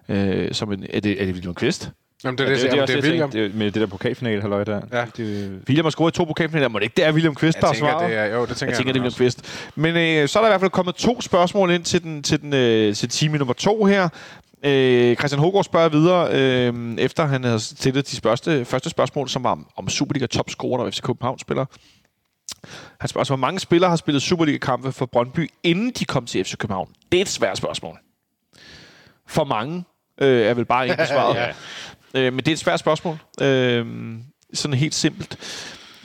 Øh, 0.09 0.53
som 0.55 0.73
en, 0.73 0.87
er, 0.91 1.01
det, 1.01 1.21
er 1.23 1.25
det 1.27 1.35
William 1.35 1.55
Kvist? 1.55 1.91
Jamen, 2.25 2.39
det 2.39 2.45
er 2.45 2.51
Ja, 2.51 2.55
det, 2.57 2.63
det, 2.63 2.73
det, 2.73 2.79
er 2.81 2.87
det, 2.87 2.95
det, 2.95 3.03
det, 3.03 3.11
er 3.11 3.15
jeg 3.15 3.23
William. 3.25 3.31
tænkte, 3.31 3.49
det, 3.49 3.55
med 3.55 3.67
det 3.71 3.81
der 3.81 3.87
pokalfinale, 3.87 4.41
halløj 4.41 4.65
der. 4.65 4.81
Ja. 4.93 5.05
Det, 5.17 5.61
William 5.69 5.85
har 5.85 5.91
scoret 5.91 6.15
i 6.15 6.17
to 6.17 6.25
pokalfinaler. 6.25 6.69
Må 6.69 6.79
det 6.79 6.85
ikke 6.85 6.97
det 6.97 7.05
er 7.07 7.13
William 7.13 7.35
Kvist, 7.35 7.61
der 7.61 7.67
Jeg 7.67 7.69
har 7.69 7.75
tænker, 7.75 7.91
svaret? 7.93 8.11
det 8.11 8.19
er, 8.19 8.25
jo, 8.37 8.47
det 8.47 8.57
tænker 8.57 8.71
Jeg 8.73 8.77
tænker, 8.77 8.93
det 8.93 8.99
er 8.99 9.03
William 9.03 9.17
Kvist. 9.19 9.71
Men 9.77 9.97
øh, 9.97 10.29
så 10.29 10.39
er 10.39 10.43
der 10.43 10.49
i 10.49 10.53
hvert 10.53 10.61
fald 10.61 10.71
kommet 10.71 10.95
to 10.95 11.21
spørgsmål 11.21 11.71
ind 11.71 11.85
til, 11.85 12.03
den, 12.03 12.23
til, 12.23 12.41
den, 12.41 12.55
øh, 12.55 12.95
til 12.95 13.09
time 13.09 13.39
nummer 13.39 13.55
to 13.55 13.85
her. 13.85 14.09
Øh, 14.65 15.17
Christian 15.17 15.41
Hågaard 15.41 15.65
spørger 15.65 15.89
videre, 15.89 16.29
øh, 16.33 16.95
efter 16.99 17.25
han 17.27 17.45
havde 17.45 17.61
stillet 17.61 18.11
de 18.11 18.17
spørste, 18.17 18.65
første 18.65 18.91
spørgsmål, 18.91 19.29
som 19.29 19.45
var 19.45 19.51
om, 19.51 19.67
om 19.77 19.89
Superliga 19.89 20.27
topscorer, 20.27 20.85
der 20.85 20.91
FC 20.91 21.01
København 21.03 21.39
spiller. 21.39 21.65
Han 23.01 23.09
spørger, 23.09 23.27
hvor 23.27 23.37
mange 23.37 23.61
spillere 23.61 23.91
har 23.91 23.97
spillet 23.97 24.23
Superliga-kampe 24.23 24.93
for 24.93 25.07
Brøndby, 25.07 25.51
inden 25.63 25.91
de 25.91 26.05
kom 26.05 26.27
til 26.27 26.45
FC 26.45 26.57
København? 26.57 26.89
Det 27.13 27.19
er 27.19 27.23
et 27.23 27.29
svært 27.29 27.57
spørgsmål. 27.59 27.99
For 29.29 29.45
mange 29.45 29.85
øh, 30.21 30.47
er 30.47 30.55
vel 30.55 30.65
bare 30.65 30.89
enkelt 30.89 31.09
svaret. 31.15 31.35
Ja. 31.37 31.49
Øh, 32.21 32.33
men 32.33 32.39
det 32.39 32.49
er 32.49 32.53
et 32.53 32.59
svært 32.59 32.81
spørgsmål. 32.81 33.19
Øh, 33.41 33.87
sådan 34.55 34.75
helt 34.77 34.95
simpelt. 34.95 35.39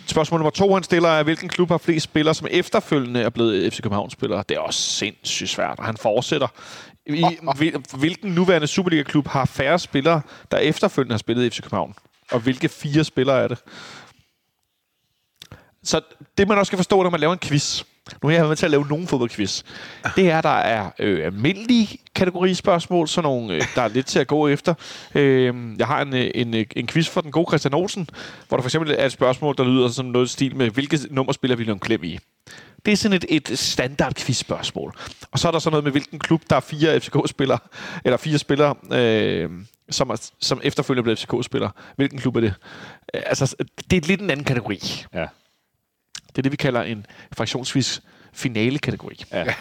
Spørgsmål 0.08 0.40
nummer 0.40 0.52
to, 0.52 0.74
han 0.74 0.84
stiller, 0.84 1.10
er, 1.10 1.24
hvilken 1.24 1.50
klub 1.50 1.70
har 1.70 1.78
flest 1.78 2.04
spillere, 2.04 2.36
som 2.36 2.48
efterfølgende 2.52 3.22
er 3.22 3.30
blevet 3.30 3.74
FC 3.74 3.82
København-spillere? 3.82 4.44
Det 4.50 4.58
er 4.58 4.62
også 4.62 4.80
sindssygt 4.82 5.50
svært, 5.50 5.80
og 5.80 5.86
han 5.86 5.98
fortsætter. 5.98 6.48
I, 7.06 7.26
hvil- 7.56 7.84
hvilken 7.98 8.32
nuværende 8.32 8.68
Superliga-klub 8.68 9.28
har 9.28 9.46
færre 9.46 9.80
spillere, 9.80 10.22
der 10.52 10.58
efterfølgende 10.58 11.14
har 11.14 11.18
spillet 11.18 11.46
i 11.46 11.50
FC 11.50 11.62
København? 11.62 11.94
Og 12.32 12.40
hvilke 12.40 12.70
fire 12.70 13.04
spillere 13.04 13.40
er 13.44 13.48
det? 13.48 13.58
Så 15.88 16.02
det, 16.38 16.48
man 16.48 16.58
også 16.58 16.70
skal 16.70 16.78
forstå, 16.78 17.04
når 17.04 17.10
man 17.10 17.20
laver 17.20 17.34
en 17.34 17.40
quiz, 17.40 17.84
nu 18.24 18.30
har 18.30 18.34
jeg 18.34 18.42
været 18.42 18.50
med 18.50 18.58
til 18.58 18.66
at 18.66 18.72
lave 18.72 18.88
nogen 18.88 19.08
fodboldquiz, 19.08 19.64
det 20.16 20.30
er, 20.30 20.42
der 20.42 20.50
er 20.50 20.90
øh, 21.00 21.26
almindelige 21.26 21.98
kategorispørgsmål, 22.16 23.08
sådan 23.08 23.24
nogle, 23.24 23.54
øh, 23.54 23.62
der 23.76 23.82
er 23.82 23.88
lidt 23.88 24.06
til 24.06 24.20
at 24.20 24.28
gå 24.28 24.48
efter. 24.48 24.74
Øh, 25.16 25.54
jeg 25.80 25.88
har 25.88 26.02
en, 26.02 26.16
øh, 26.16 26.32
en, 26.36 26.54
øh, 26.54 26.66
en 26.76 26.88
quiz 26.88 27.10
for 27.10 27.22
den 27.22 27.32
gode 27.32 27.46
Christian 27.50 27.74
Olsen, 27.74 28.10
hvor 28.48 28.58
der 28.58 28.62
for 28.62 28.68
eksempel 28.68 28.96
er 28.98 29.06
et 29.06 29.12
spørgsmål, 29.12 29.56
der 29.58 29.64
lyder 29.64 29.88
sådan 29.88 30.12
noget 30.12 30.26
i 30.26 30.30
stil 30.30 30.56
med, 30.56 30.70
hvilket 30.70 31.08
nummer 31.12 31.34
spiller 31.34 31.58
William 31.58 31.80
Klem 31.80 32.04
i? 32.04 32.20
Det 32.86 32.92
er 32.92 32.98
sådan 32.98 33.16
et, 33.16 33.26
et 33.30 33.60
standard 33.60 34.14
quizspørgsmål. 34.16 34.94
Og 35.32 35.40
så 35.40 35.48
er 35.48 35.52
der 35.52 35.60
sådan 35.60 35.72
noget 35.72 35.84
med, 35.84 35.92
hvilken 35.92 36.20
klub, 36.20 36.42
der 36.50 36.56
er 36.56 36.60
fire 36.60 37.00
FCK-spillere, 37.00 37.60
eller 38.06 38.18
fire 38.18 38.38
spillere, 38.38 38.76
øh, 38.92 39.50
som, 39.90 40.10
er, 40.10 40.30
som 40.40 40.62
efterfølgende 40.64 41.04
bliver 41.04 41.16
FCK-spillere. 41.16 41.72
Hvilken 41.96 42.20
klub 42.20 42.36
er 42.36 42.42
det? 42.42 42.54
Altså, 43.14 43.56
det 43.92 44.04
er 44.04 44.08
lidt 44.08 44.22
en 44.22 44.30
anden 44.30 44.46
kategori. 44.46 45.06
Ja. 45.14 45.26
Det 46.38 46.42
er 46.42 46.44
det, 46.44 46.52
vi 46.52 46.58
kalder 46.58 46.82
en 46.82 47.06
fraktionsvis 47.38 48.02
finale-kategori. 48.34 49.26
Ja. 49.32 49.44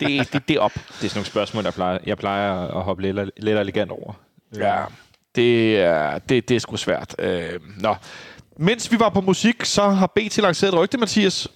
Det, 0.00 0.32
det, 0.32 0.48
det 0.48 0.56
er 0.56 0.60
op. 0.60 0.74
Det 0.74 0.80
er 0.88 0.92
sådan 0.92 1.10
nogle 1.14 1.26
spørgsmål, 1.26 1.64
jeg 1.64 1.74
plejer, 1.74 1.98
jeg 2.06 2.18
plejer 2.18 2.76
at 2.78 2.82
hoppe 2.82 3.02
lidt, 3.02 3.30
lidt 3.36 3.58
elegant 3.58 3.90
over. 3.90 4.12
Ja. 4.56 4.84
Det 5.34 5.80
er, 5.80 6.18
det, 6.18 6.48
det 6.48 6.54
er 6.54 6.58
sgu 6.58 6.76
svært. 6.76 7.14
Øh, 7.18 7.60
nå. 7.80 7.94
Mens 8.56 8.92
vi 8.92 8.98
var 8.98 9.08
på 9.08 9.20
musik, 9.20 9.64
så 9.64 9.88
har 9.88 10.06
BT 10.06 10.36
lanceret 10.36 10.72
et 10.72 10.78
rygte, 10.78 10.98
Mathias. 10.98 11.48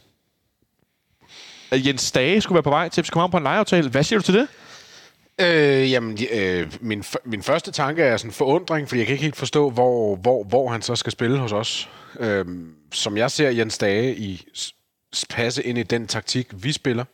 At 1.70 1.86
Jens 1.86 2.12
Dage 2.12 2.40
skulle 2.40 2.56
være 2.56 2.62
på 2.62 2.70
vej 2.70 2.88
til 2.88 3.04
FC 3.04 3.10
København 3.10 3.30
på 3.30 3.36
en 3.36 3.42
lejeaftale. 3.42 3.90
Hvad 3.90 4.02
siger 4.02 4.18
du 4.18 4.22
til 4.22 4.34
det? 4.34 4.48
Øh, 5.40 5.90
jamen, 5.90 6.18
øh, 6.32 6.72
min, 6.80 7.04
min 7.24 7.42
første 7.42 7.70
tanke 7.70 8.02
er 8.02 8.16
sådan 8.16 8.32
forundring, 8.32 8.88
fordi 8.88 8.98
jeg 8.98 9.06
kan 9.06 9.12
ikke 9.12 9.24
helt 9.24 9.36
forstå, 9.36 9.70
hvor, 9.70 10.16
hvor, 10.16 10.44
hvor 10.44 10.68
han 10.70 10.82
så 10.82 10.96
skal 10.96 11.12
spille 11.12 11.38
hos 11.38 11.52
os. 11.52 11.88
Øh, 12.20 12.46
som 12.92 13.16
jeg 13.16 13.30
ser 13.30 13.50
Jens 13.50 13.78
Dage 13.78 14.16
i 14.16 14.48
passe 15.30 15.62
ind 15.62 15.78
i 15.78 15.82
den 15.82 16.06
taktik, 16.06 16.48
vi 16.52 16.72
spiller, 16.72 17.04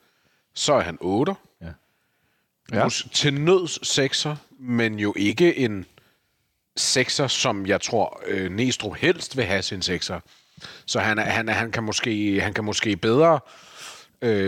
så 0.54 0.74
er 0.74 0.80
han 0.80 0.98
8. 1.00 1.34
Ja. 1.60 1.66
Ja. 2.72 2.88
Til 3.12 3.34
nøds 3.34 3.98
6'er, 3.98 4.34
men 4.58 4.98
jo 4.98 5.14
ikke 5.16 5.56
en 5.56 5.86
6'er, 6.80 7.28
som 7.28 7.66
jeg 7.66 7.80
tror 7.80 8.22
øh, 8.26 8.50
Næstrup 8.50 8.96
helst 8.96 9.36
vil 9.36 9.44
have 9.44 9.62
sin 9.62 9.80
6'er. 9.80 10.20
Så 10.86 11.00
han, 11.00 11.18
er, 11.18 11.22
han, 11.22 11.48
er, 11.48 11.52
han, 11.52 11.72
kan 11.72 11.82
måske, 11.82 12.40
han 12.40 12.54
kan 12.54 12.64
måske 12.64 12.96
bedre 12.96 13.34
øh, 13.34 13.71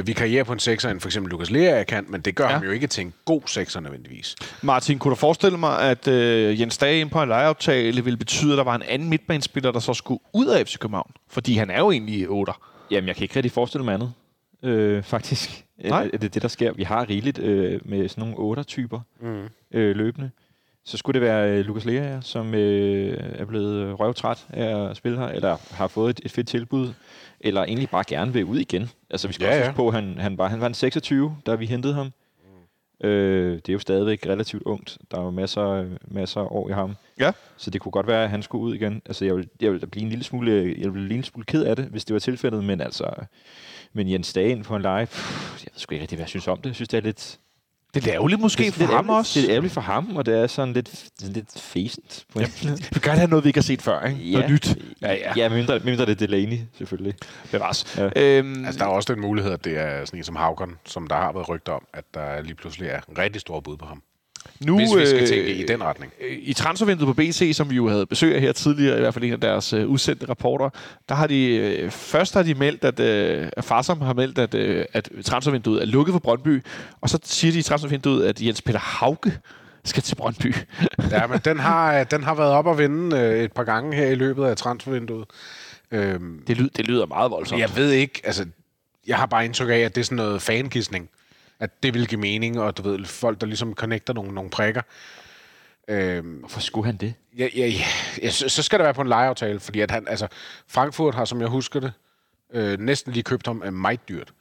vikariere 0.07 0.45
på 0.45 0.53
en 0.53 0.59
6'er, 0.59 0.89
end 0.89 1.01
for 1.01 1.09
eksempel 1.09 1.31
Lukas 1.31 1.51
Lea 1.51 1.83
kan, 1.83 2.05
men 2.09 2.20
det 2.20 2.35
gør 2.35 2.45
Ja. 2.45 2.51
ham 2.53 2.62
jo 2.64 2.70
ikke 2.70 2.87
til 2.87 3.05
en 3.05 3.12
god 3.25 3.43
6'er 3.49 3.81
nødvendigvis. 3.81 4.37
Martin, 4.62 4.99
kunne 4.99 5.11
du 5.11 5.14
forestille 5.16 5.59
mig, 5.59 5.81
at 5.91 6.09
øh, 6.09 6.61
Jens 6.61 6.79
Dage 6.79 7.01
ind 7.01 7.11
på 7.11 7.22
en 7.22 7.29
lejeaftale 7.29 8.05
ville 8.05 8.16
betyde, 8.16 8.53
at 8.53 8.59
der 8.59 8.64
var 8.64 8.75
en 8.75 8.83
anden 8.83 9.09
midtbanespiller, 9.09 9.72
der 9.72 9.81
så 9.81 9.95
skulle 9.95 10.20
ud 10.35 10.47
af 10.47 10.66
FC 10.66 10.79
København? 10.79 11.11
Fordi 11.29 11.55
han 11.55 11.70
er 11.70 11.79
jo 11.79 11.91
egentlig 11.91 12.29
8. 12.31 12.53
Jamen, 12.91 13.09
jeg 13.09 13.16
kan 13.16 13.22
ikke 13.25 13.37
rigtig 13.37 13.53
forestille 13.53 13.85
mig 13.85 13.95
andet, 13.95 14.12
øh, 14.62 15.03
faktisk. 15.03 15.64
Nej. 15.85 16.11
Er 16.12 16.18
det 16.18 16.35
det, 16.35 16.43
der 16.43 16.49
sker? 16.49 16.72
Vi 16.72 16.83
har 16.83 17.09
rigeligt 17.11 17.39
øh, 17.39 17.81
med 17.85 18.09
sådan 18.09 18.22
nogle 18.22 18.39
otter-typer 18.39 19.01
Mm. 19.20 19.43
øh, 19.75 19.97
løbende. 19.97 20.31
Så 20.85 20.97
skulle 20.97 21.20
det 21.20 21.28
være 21.28 21.51
øh, 21.51 21.64
Lukas 21.64 21.85
Lea, 21.85 22.20
som 22.20 22.55
øh, 22.55 23.16
er 23.39 23.45
blevet 23.45 24.01
røvtræt 24.01 24.47
af 24.51 24.91
at 24.91 24.97
spille 24.97 25.18
her, 25.18 25.26
eller 25.28 25.57
har 25.70 25.87
fået 25.89 26.11
et, 26.11 26.20
et 26.24 26.30
fedt 26.30 26.49
tilbud, 26.49 26.93
eller 27.41 27.64
egentlig 27.64 27.89
bare 27.89 28.05
gerne 28.07 28.32
vil 28.32 28.45
ud 28.45 28.59
igen. 28.59 28.91
Altså, 29.11 29.28
vi 29.28 29.35
skal 29.35 29.45
Ja, 29.45 29.51
også 29.59 29.64
ja. 29.64 29.72
på, 29.72 29.89
at 29.89 29.95
han, 29.95 30.18
han, 30.18 30.39
var, 30.39 30.49
han 30.49 30.61
var 30.61 30.66
en 30.66 30.74
26, 30.74 31.37
da 31.47 31.55
vi 31.55 31.66
hentede 31.66 31.95
ham. 31.95 32.11
Øh, 33.05 33.53
det 33.57 33.68
er 33.68 33.72
jo 33.72 33.78
stadigvæk 33.78 34.26
relativt 34.26 34.62
ungt. 34.62 34.99
Der 35.11 35.18
er 35.18 35.22
jo 35.22 35.30
masser, 35.30 35.87
masser 36.09 36.41
af 36.41 36.47
år 36.51 36.68
i 36.68 36.72
ham. 36.72 36.97
Ja. 37.20 37.32
Så 37.57 37.70
det 37.70 37.80
kunne 37.80 37.93
godt 37.93 38.07
være, 38.07 38.24
at 38.24 38.30
han 38.30 38.43
skulle 38.43 38.64
ud 38.64 38.74
igen. 38.74 39.03
Altså, 39.07 39.24
jeg 39.24 39.37
vil, 39.37 39.49
jeg 39.61 39.72
vil 39.72 39.80
da 39.80 39.87
blive 39.87 40.03
en 40.03 40.09
lille 40.09 40.24
smule, 40.24 40.53
jeg 40.53 40.64
vil 40.64 40.91
blive 40.91 41.03
en 41.03 41.09
lille 41.09 41.24
smule 41.24 41.45
ked 41.45 41.64
af 41.64 41.76
det, 41.76 41.85
hvis 41.85 42.05
det 42.05 42.14
var 42.14 42.20
tilfældet, 42.20 42.64
men 42.64 42.80
altså... 42.80 43.11
Men 43.93 44.11
Jens 44.11 44.32
Dagen 44.32 44.62
på 44.62 44.76
en 44.76 44.82
live, 44.82 45.07
pff, 45.07 45.64
jeg 45.64 45.70
ved 45.72 45.78
sgu 45.80 45.95
ikke 45.95 46.03
rigtig, 46.03 46.16
hvad 46.16 46.22
jeg 46.22 46.28
synes 46.28 46.49
om 46.49 46.59
det. 46.59 46.66
Jeg 46.66 46.74
synes, 46.74 46.89
det 46.89 46.97
er 46.97 47.03
lidt... 47.03 47.39
Det 47.95 48.07
er 48.07 48.14
ærgerligt 48.14 48.40
måske 48.40 48.62
det 48.62 48.68
er 48.68 48.72
for 48.72 48.78
lidt 48.78 48.90
ham 48.90 48.97
ærgerligt. 49.05 49.18
også. 49.18 49.40
Det 49.40 49.47
er 49.49 49.51
ærgerligt 49.53 49.74
for 49.74 49.80
ham, 49.80 50.16
og 50.16 50.26
det 50.26 50.34
er 50.34 50.47
sådan 50.47 50.74
lidt, 50.74 51.05
lidt 51.22 51.61
fæsent. 51.61 52.24
På 52.32 52.38
en 52.38 52.47
Vi 52.62 52.68
vil 52.92 53.03
gerne 53.03 53.18
have 53.18 53.30
noget, 53.30 53.45
vi 53.45 53.49
ikke 53.49 53.59
har 53.59 53.62
set 53.62 53.82
før, 53.82 54.07
ikke? 54.07 54.32
Noget 54.32 54.51
nyt. 54.51 54.76
Ja, 55.03 55.12
ja. 55.12 55.32
ja 55.36 55.49
mindre, 55.49 55.78
mindre 55.78 56.07
det 56.07 56.11
er 56.22 56.26
Delaney, 56.26 56.59
selvfølgelig. 56.78 57.14
Bevares. 57.51 57.97
Ja. 57.99 58.11
Øhm, 58.16 58.64
Altså, 58.64 58.78
der 58.78 58.84
er 58.84 58.88
også 58.88 59.12
den 59.14 59.22
mulighed, 59.22 59.53
at 59.53 59.64
det 59.64 59.78
er 59.78 60.05
sådan 60.05 60.20
en 60.20 60.24
som 60.24 60.36
Havgren, 60.36 60.74
som 60.84 61.07
der 61.07 61.16
har 61.16 61.32
været 61.32 61.49
rygter 61.49 61.72
om, 61.72 61.86
at 61.92 62.05
der 62.14 62.42
lige 62.42 62.55
pludselig 62.55 62.88
er 62.88 63.01
en 63.09 63.18
rigtig 63.18 63.40
stor 63.40 63.61
bud 63.61 63.76
på 63.76 63.86
ham. 63.86 64.03
Nu, 64.61 64.76
Hvis 64.76 64.97
vi 64.97 65.07
skal 65.07 65.22
øh, 65.22 65.28
tænke 65.28 65.55
i 65.55 65.66
den 65.66 65.82
retning. 65.82 66.12
øh, 66.20 66.38
I 66.42 66.53
transfervinduet 66.53 67.07
på 67.07 67.22
BC, 67.22 67.53
som 67.55 67.70
vi 67.70 67.76
jo 67.76 67.88
havde 67.88 68.07
besøg 68.07 68.34
af 68.34 68.40
her 68.40 68.53
tidligere, 68.53 68.97
i 68.97 69.01
hvert 69.01 69.14
fald 69.14 69.24
en 69.24 69.32
af 69.32 69.40
deres 69.40 69.72
øh, 69.72 69.88
udsendte 69.88 70.28
rapporter, 70.28 70.70
der 71.09 71.14
har 71.14 71.26
de, 71.26 71.47
øh, 71.47 71.90
først 71.90 72.34
har 72.34 72.42
de 72.42 72.55
meldt, 72.55 72.84
at, 72.84 73.01
øh, 73.01 73.49
Farsam 73.61 74.01
har 74.01 74.14
meldt, 74.14 74.38
at, 74.38 74.55
øh, 74.55 74.84
at 74.92 75.11
transfervinduet 75.24 75.82
er 75.82 75.86
lukket 75.86 76.12
for 76.12 76.18
Brøndby, 76.18 76.62
og 77.01 77.11
så 77.11 77.18
siger 77.24 77.53
de 77.53 77.59
i 77.59 77.62
transfervinduet, 77.62 78.26
at 78.26 78.42
Jens 78.42 78.62
Peter 78.62 78.78
Hauge 78.78 79.32
skal 79.84 80.03
til 80.03 80.14
Brøndby. 80.14 80.55
Ja, 81.11 81.26
men 81.26 81.38
den 81.45 81.59
har, 81.59 82.05
den 82.05 82.22
har 82.22 82.34
været 82.34 82.53
op 82.53 82.68
at 82.68 82.78
vinde 82.78 83.16
øh, 83.16 83.45
et 83.45 83.53
par 83.53 83.64
gange 83.64 83.97
her 83.97 84.07
i 84.07 84.14
løbet 84.14 84.45
af 84.45 84.57
transfervinduet. 84.57 85.26
Øhm, 85.90 86.42
det, 86.47 86.57
lyder, 86.57 86.70
det 86.76 86.86
lyder 86.86 87.07
meget 87.07 87.30
voldsomt. 87.30 87.61
jeg 87.61 87.76
ved 87.76 87.90
ikke, 87.90 88.20
altså, 88.24 88.47
jeg 89.07 89.16
har 89.16 89.26
bare 89.26 89.45
indtryk 89.45 89.68
af, 89.68 89.78
at 89.78 89.95
det 89.95 90.01
er 90.01 90.05
sådan 90.05 90.16
noget 90.16 90.42
fankisning. 90.42 91.09
At 91.61 91.83
det 91.83 91.95
vil 91.95 92.07
give 92.07 92.21
mening, 92.21 92.61
og 92.61 92.77
du 92.77 92.83
ved, 92.83 93.05
folk, 93.05 93.41
der 93.41 93.47
ligesom 93.47 93.75
connecter 93.75 94.13
nogle, 94.13 94.35
nogle 94.35 94.51
prikker. 94.51 94.83
Øhm, 95.89 96.37
Hvorfor 96.37 96.61
skulle 96.61 96.87
han 96.87 96.97
det? 96.97 97.15
Ja, 97.39 97.49
ja, 97.57 97.67
ja. 97.67 97.85
ja 98.23 98.31
så, 98.31 98.49
så 98.49 98.63
skal 98.63 98.79
det 98.79 98.85
være 98.85 98.95
på 98.95 99.03
en 99.03 99.09
lejeaftale, 99.09 99.61
fordi 99.61 99.81
at 99.81 99.91
han, 99.91 100.09
altså, 100.09 100.27
Frankfurt 100.69 101.15
har, 101.15 101.25
som 101.25 101.41
jeg 101.41 101.49
husker 101.49 101.81
det, 101.81 101.93
øh, 102.53 102.79
næsten 102.81 103.13
lige 103.13 103.23
købt 103.23 103.47
ham 103.47 103.63
af 103.63 103.73
meget 103.73 104.09
dyrt. 104.09 104.33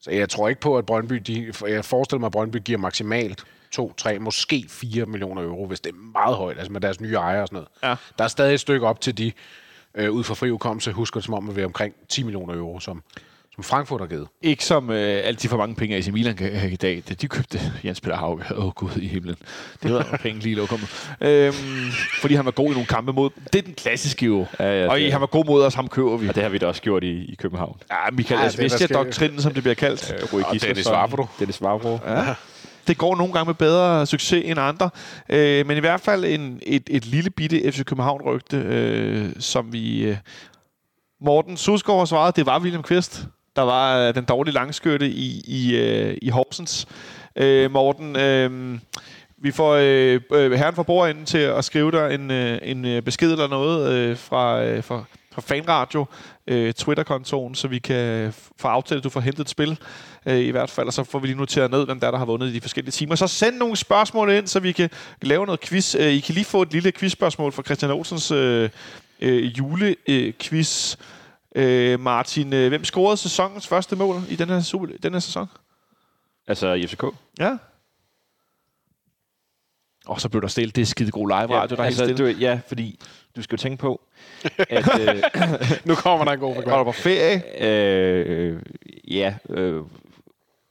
Så 0.00 0.10
jeg 0.10 0.28
tror 0.28 0.48
ikke 0.48 0.60
på, 0.60 0.78
at 0.78 0.86
Brøndby, 0.86 1.14
de, 1.14 1.52
jeg 1.66 1.84
forestiller 1.84 2.20
mig, 2.20 2.26
at 2.26 2.32
Brøndby 2.32 2.56
giver 2.64 2.78
maksimalt 2.78 3.44
2, 3.70 3.92
3, 3.96 4.18
måske 4.18 4.64
4 4.68 5.06
millioner 5.06 5.42
euro, 5.42 5.66
hvis 5.66 5.80
det 5.80 5.90
er 5.90 5.96
meget 5.96 6.36
højt, 6.36 6.58
altså 6.58 6.72
med 6.72 6.80
deres 6.80 7.00
nye 7.00 7.14
ejere 7.14 7.42
og 7.42 7.48
sådan 7.48 7.56
noget. 7.56 7.68
Ja. 7.82 7.94
Der 8.18 8.24
er 8.24 8.28
stadig 8.28 8.54
et 8.54 8.60
stykke 8.60 8.86
op 8.86 9.00
til 9.00 9.18
de, 9.18 9.32
øh, 9.94 10.10
ud 10.10 10.24
fra 10.24 10.34
fri 10.34 10.50
udkommelse, 10.50 10.92
husker 10.92 11.20
det 11.20 11.24
som 11.24 11.34
om, 11.34 11.48
at 11.48 11.56
vi 11.56 11.60
er 11.60 11.66
omkring 11.66 11.94
10 12.08 12.22
millioner 12.22 12.54
euro, 12.54 12.80
som, 12.80 13.02
som 13.56 13.64
Frankfurt 13.64 14.00
har 14.00 14.08
givet. 14.08 14.28
Ikke 14.42 14.64
som 14.64 14.90
øh, 14.90 15.20
altid 15.24 15.48
for 15.48 15.56
mange 15.56 15.74
penge, 15.74 15.96
AC 15.96 16.08
Milan 16.08 16.36
kan 16.36 16.52
have 16.56 16.72
i 16.72 16.76
dag. 16.76 17.02
Da 17.08 17.14
de 17.14 17.28
købte 17.28 17.60
Jens 17.84 18.00
Peter 18.00 18.16
Hauge. 18.16 18.42
Åh, 18.56 18.66
oh, 18.66 18.72
gud 18.72 18.96
i 18.96 19.08
himlen. 19.08 19.36
Det 19.82 19.92
var 19.94 20.18
penge 20.22 20.40
lige 20.40 20.54
lokum. 20.54 20.80
Øhm, 21.20 21.54
fordi 22.20 22.34
han 22.34 22.44
var 22.44 22.50
god 22.50 22.66
i 22.66 22.70
nogle 22.70 22.86
kampe 22.86 23.12
mod... 23.12 23.30
Det 23.52 23.58
er 23.58 23.62
den 23.62 23.74
klassiske 23.74 24.26
jo. 24.26 24.46
Ja, 24.60 24.82
ja, 24.82 24.90
og 24.90 24.98
det 24.98 25.06
i, 25.06 25.08
han 25.08 25.20
var 25.20 25.26
god 25.26 25.44
mod 25.44 25.62
os, 25.62 25.74
ham 25.74 25.88
køber 25.88 26.16
vi. 26.16 26.28
Og 26.28 26.34
det 26.34 26.42
har 26.42 26.50
vi 26.50 26.58
da 26.58 26.66
også 26.66 26.82
gjort 26.82 27.04
i, 27.04 27.24
i 27.24 27.34
København. 27.34 27.76
Ja, 27.90 27.96
Michael 28.12 28.38
Ja, 28.38 28.44
er 28.44 28.48
Asvestia-doktrinen, 28.48 29.42
som 29.42 29.54
det 29.54 29.62
bliver 29.62 29.74
kaldt. 29.74 30.14
Øh, 30.14 30.32
Rui 30.32 30.42
Og 30.42 30.52
Gisselsson, 30.52 30.94
Dennis 30.94 31.12
Vavro. 31.12 31.26
Dennis 31.38 31.62
Vavro. 31.62 31.98
Ja. 32.06 32.34
Det 32.86 32.98
går 32.98 33.16
nogle 33.16 33.32
gange 33.32 33.46
med 33.46 33.54
bedre 33.54 34.06
succes 34.06 34.42
end 34.44 34.60
andre. 34.60 34.90
Øh, 35.28 35.66
men 35.66 35.76
i 35.76 35.80
hvert 35.80 36.00
fald 36.00 36.24
en, 36.24 36.60
et, 36.66 36.82
et 36.90 37.06
lille 37.06 37.30
bitte 37.30 37.72
FC 37.72 37.84
København-rygte, 37.84 38.56
øh, 38.56 39.28
som 39.38 39.72
vi... 39.72 40.02
Øh, 40.04 40.16
Morten 41.20 41.56
Susgaard 41.56 41.98
har 41.98 42.04
svaret, 42.04 42.36
det 42.36 42.46
var 42.46 42.60
William 42.60 42.82
Kvist. 42.82 43.26
Der 43.56 43.62
var 43.62 43.98
øh, 43.98 44.14
den 44.14 44.24
dårlige 44.24 44.54
langskytte 44.54 45.08
i, 45.08 45.42
i, 45.46 45.76
øh, 45.76 46.18
i 46.22 46.28
Horsens. 46.28 46.86
Øh, 47.36 47.70
Morten, 47.70 48.16
øh, 48.16 48.78
vi 49.38 49.50
får 49.50 49.74
øh, 49.74 50.20
øh 50.32 50.52
herren 50.52 50.74
fra 50.74 50.82
bordenden 50.82 51.26
til 51.26 51.38
at 51.38 51.64
skrive 51.64 51.90
dig 51.90 52.14
en, 52.14 52.30
øh, 52.30 52.58
en 52.62 52.84
øh, 52.84 53.02
besked 53.02 53.32
eller 53.32 53.48
noget 53.48 53.92
øh, 53.92 54.16
fra, 54.16 54.64
øh, 54.64 54.84
fra, 54.84 55.04
fra 55.32 55.40
Fanradio, 55.40 56.06
øh, 56.46 56.72
Twitter-kontoen, 56.72 57.54
så 57.54 57.68
vi 57.68 57.78
kan 57.78 58.32
få 58.58 58.68
aftalt, 58.68 58.98
at 58.98 59.04
du 59.04 59.10
får 59.10 59.20
hentet 59.20 59.40
et 59.40 59.48
spil 59.48 59.78
øh, 60.26 60.38
i 60.38 60.50
hvert 60.50 60.70
fald, 60.70 60.86
og 60.86 60.92
så 60.92 61.04
får 61.04 61.18
vi 61.18 61.26
lige 61.26 61.38
noteret 61.38 61.70
ned, 61.70 61.84
hvem 61.84 62.00
der, 62.00 62.06
er, 62.06 62.10
der 62.10 62.18
har 62.18 62.24
vundet 62.24 62.48
i 62.48 62.52
de 62.52 62.60
forskellige 62.60 62.92
timer. 62.92 63.14
Så 63.14 63.26
send 63.26 63.56
nogle 63.56 63.76
spørgsmål 63.76 64.30
ind, 64.30 64.46
så 64.46 64.60
vi 64.60 64.72
kan 64.72 64.90
lave 65.22 65.46
noget 65.46 65.60
quiz. 65.60 65.94
Øh, 65.94 66.12
I 66.12 66.20
kan 66.20 66.34
lige 66.34 66.44
få 66.44 66.62
et 66.62 66.72
lille 66.72 66.92
quizspørgsmål 66.92 67.52
fra 67.52 67.62
Christian 67.62 67.90
Olsens 67.90 68.30
øh, 68.30 68.70
øh, 69.20 69.58
julequiz. 69.58 70.94
Øh, 70.94 71.15
Martin, 72.00 72.52
øh, 72.52 72.68
hvem 72.68 72.84
scorede 72.84 73.16
sæsonens 73.16 73.66
første 73.66 73.96
mål 73.96 74.16
i 74.28 74.36
den 74.36 74.48
her, 74.48 74.60
super, 74.60 74.86
den 75.02 75.12
her 75.12 75.20
sæson? 75.20 75.46
Altså 76.46 76.72
i 76.72 76.86
FCK. 76.86 77.04
Ja. 77.38 77.56
Og 80.06 80.20
så 80.20 80.28
blev 80.28 80.42
der 80.42 80.48
stille. 80.48 80.70
Det 80.70 80.82
er 80.82 80.86
skide 80.86 81.10
god 81.10 81.28
live 81.28 81.36
radio, 81.36 81.76
der 81.76 81.82
er 81.82 81.86
altså, 81.86 82.06
helt 82.06 82.16
stille. 82.16 82.32
du, 82.32 82.38
ja, 82.38 82.60
fordi 82.68 83.00
du 83.36 83.42
skal 83.42 83.56
jo 83.56 83.60
tænke 83.60 83.80
på, 83.80 84.00
at 84.58 85.00
øh, 85.00 85.22
Nu 85.84 85.94
kommer 85.94 86.24
der 86.24 86.32
en 86.32 86.38
god 86.38 86.54
forklaring. 86.54 86.86
du 86.86 86.92
på 86.92 86.92
ferie? 86.92 87.64
øh, 87.64 88.62
ja, 89.08 89.34
øh, 89.50 89.82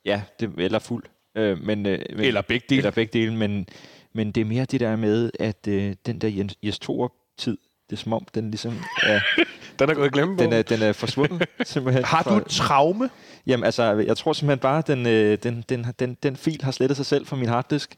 ja, 0.06 0.22
det, 0.40 0.54
eller 0.58 0.80
fuld. 0.80 1.04
Øh, 1.36 1.64
men, 1.64 1.86
øh, 1.86 2.00
men, 2.10 2.20
Eller 2.20 2.42
begge 2.42 2.66
dele. 2.70 2.80
Eller 2.80 2.92
begge 2.92 3.20
dele, 3.20 3.36
men, 3.36 3.68
men 4.14 4.32
det 4.32 4.42
er 4.42 4.46
mere 4.46 4.66
det 4.66 4.80
der 4.80 4.96
med, 4.96 5.32
at 5.40 5.68
øh, 5.68 5.96
den 6.06 6.20
der 6.20 6.28
Jens, 6.28 6.58
Jes 6.64 6.80
Torup-tid, 6.80 7.58
det 7.90 7.96
er 7.96 8.00
som 8.00 8.14
om, 8.14 8.26
den 8.36 8.52
ligesom 8.52 8.74
er, 9.04 9.20
Den 9.80 9.90
er 9.90 9.94
gået 9.94 10.14
glemme 10.14 10.38
den 10.38 10.54
er, 10.54 10.62
den 10.62 10.82
er 10.82 10.94
forsvundet. 10.94 11.48
simpelthen. 11.64 12.04
Har 12.04 12.24
du 12.24 12.36
et 12.36 12.46
traume? 12.46 13.10
Jamen 13.48 13.64
altså, 13.64 13.84
jeg 13.84 14.18
tror 14.18 14.34
simpelthen 14.34 14.60
bare, 14.60 14.78
at 14.78 14.88
den, 14.88 15.08
øh, 15.08 15.38
den, 15.44 15.66
den, 15.70 15.86
den, 16.00 16.18
den 16.24 16.36
fil 16.36 16.60
har 16.64 16.72
slettet 16.72 16.98
sig 16.98 17.06
selv 17.06 17.26
fra 17.26 17.36
min 17.36 17.50
harddisk. 17.50 17.98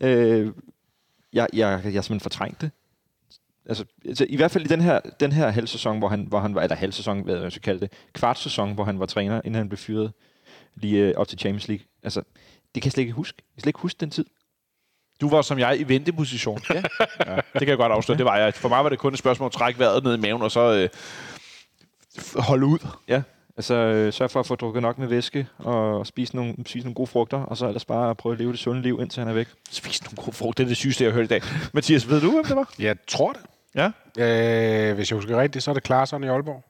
Øh, 0.00 0.52
jeg, 1.32 1.46
jeg, 1.52 1.58
jeg 1.58 1.68
har 1.68 1.80
simpelthen 1.80 2.20
fortrængt 2.20 2.60
det. 2.60 2.70
Altså, 3.66 3.84
altså, 4.04 4.26
i 4.28 4.36
hvert 4.36 4.50
fald 4.50 4.64
i 4.64 4.68
den 4.68 4.80
her, 4.80 5.00
den 5.20 5.32
her 5.32 5.48
halv 5.48 5.66
sæson, 5.66 5.98
hvor 5.98 6.08
han, 6.08 6.24
hvor 6.28 6.40
han 6.40 6.54
var, 6.54 6.62
eller 6.62 6.76
halv 6.76 6.92
sæson, 6.92 7.22
hvad 7.22 7.40
jeg 7.40 7.52
skal 7.52 7.62
kalde 7.62 7.80
det, 7.80 7.92
kvart 8.12 8.38
sæson, 8.38 8.74
hvor 8.74 8.84
han 8.84 9.00
var 9.00 9.06
træner, 9.06 9.40
inden 9.44 9.54
han 9.54 9.68
blev 9.68 9.78
fyret 9.78 10.12
lige 10.74 11.02
øh, 11.02 11.14
op 11.16 11.28
til 11.28 11.38
Champions 11.38 11.68
League. 11.68 11.86
Altså, 12.02 12.22
det 12.74 12.82
kan 12.82 12.86
jeg 12.86 12.92
slet 12.92 13.02
ikke 13.02 13.12
huske. 13.12 13.36
Jeg 13.38 13.54
kan 13.54 13.60
slet 13.60 13.68
ikke 13.68 13.80
huske 13.80 13.98
den 14.00 14.10
tid. 14.10 14.24
Du 15.22 15.28
var 15.28 15.42
som 15.42 15.58
jeg 15.58 15.80
i 15.80 15.82
venteposition. 15.88 16.60
Ja. 16.70 16.82
ja. 17.26 17.34
Det 17.34 17.42
kan 17.58 17.68
jeg 17.68 17.76
godt 17.76 17.92
afsløre. 17.92 18.18
Det 18.18 18.26
var 18.26 18.36
jeg. 18.36 18.54
For 18.54 18.68
mig 18.68 18.84
var 18.84 18.88
det 18.90 18.98
kun 18.98 19.12
et 19.12 19.18
spørgsmål 19.18 19.46
at 19.46 19.52
trække 19.52 19.80
vejret 19.80 20.04
ned 20.04 20.14
i 20.14 20.20
maven, 20.20 20.42
og 20.42 20.50
så 20.50 20.60
øh, 20.60 20.88
holde 22.36 22.66
ud. 22.66 22.78
Ja, 23.08 23.22
altså 23.56 23.74
øh, 23.74 24.12
sørg 24.12 24.30
for 24.30 24.40
at 24.40 24.46
få 24.46 24.54
drukket 24.54 24.82
nok 24.82 24.98
med 24.98 25.06
væske, 25.06 25.46
og 25.58 26.06
spise 26.06 26.36
nogle, 26.36 26.54
spise 26.66 26.86
nogle 26.86 26.94
gode 26.94 27.06
frugter, 27.06 27.38
og 27.38 27.56
så 27.56 27.66
ellers 27.66 27.84
bare 27.84 28.14
prøve 28.14 28.32
at 28.32 28.38
leve 28.38 28.52
det 28.52 28.58
sunde 28.58 28.82
liv, 28.82 28.98
indtil 29.00 29.20
han 29.20 29.28
er 29.28 29.32
væk. 29.32 29.48
Spis 29.70 30.04
nogle 30.04 30.16
gode 30.16 30.36
frugt. 30.36 30.58
Det 30.58 30.64
er 30.64 30.68
det 30.68 30.76
sygeste, 30.76 31.04
jeg 31.04 31.12
har 31.12 31.14
hørt 31.14 31.24
i 31.24 31.28
dag. 31.28 31.42
Mathias, 31.72 32.08
ved 32.08 32.20
du, 32.20 32.30
hvem 32.30 32.44
det 32.44 32.56
var? 32.56 32.74
Jeg 32.78 32.96
tror 33.08 33.32
det. 33.32 33.40
Ja. 33.74 33.90
Øh, 34.18 34.94
hvis 34.94 35.10
jeg 35.10 35.16
husker 35.16 35.40
rigtigt, 35.40 35.64
så 35.64 35.70
er 35.70 35.74
det 35.74 35.82
Klarsson 35.82 36.24
i 36.24 36.26
Aalborg. 36.26 36.64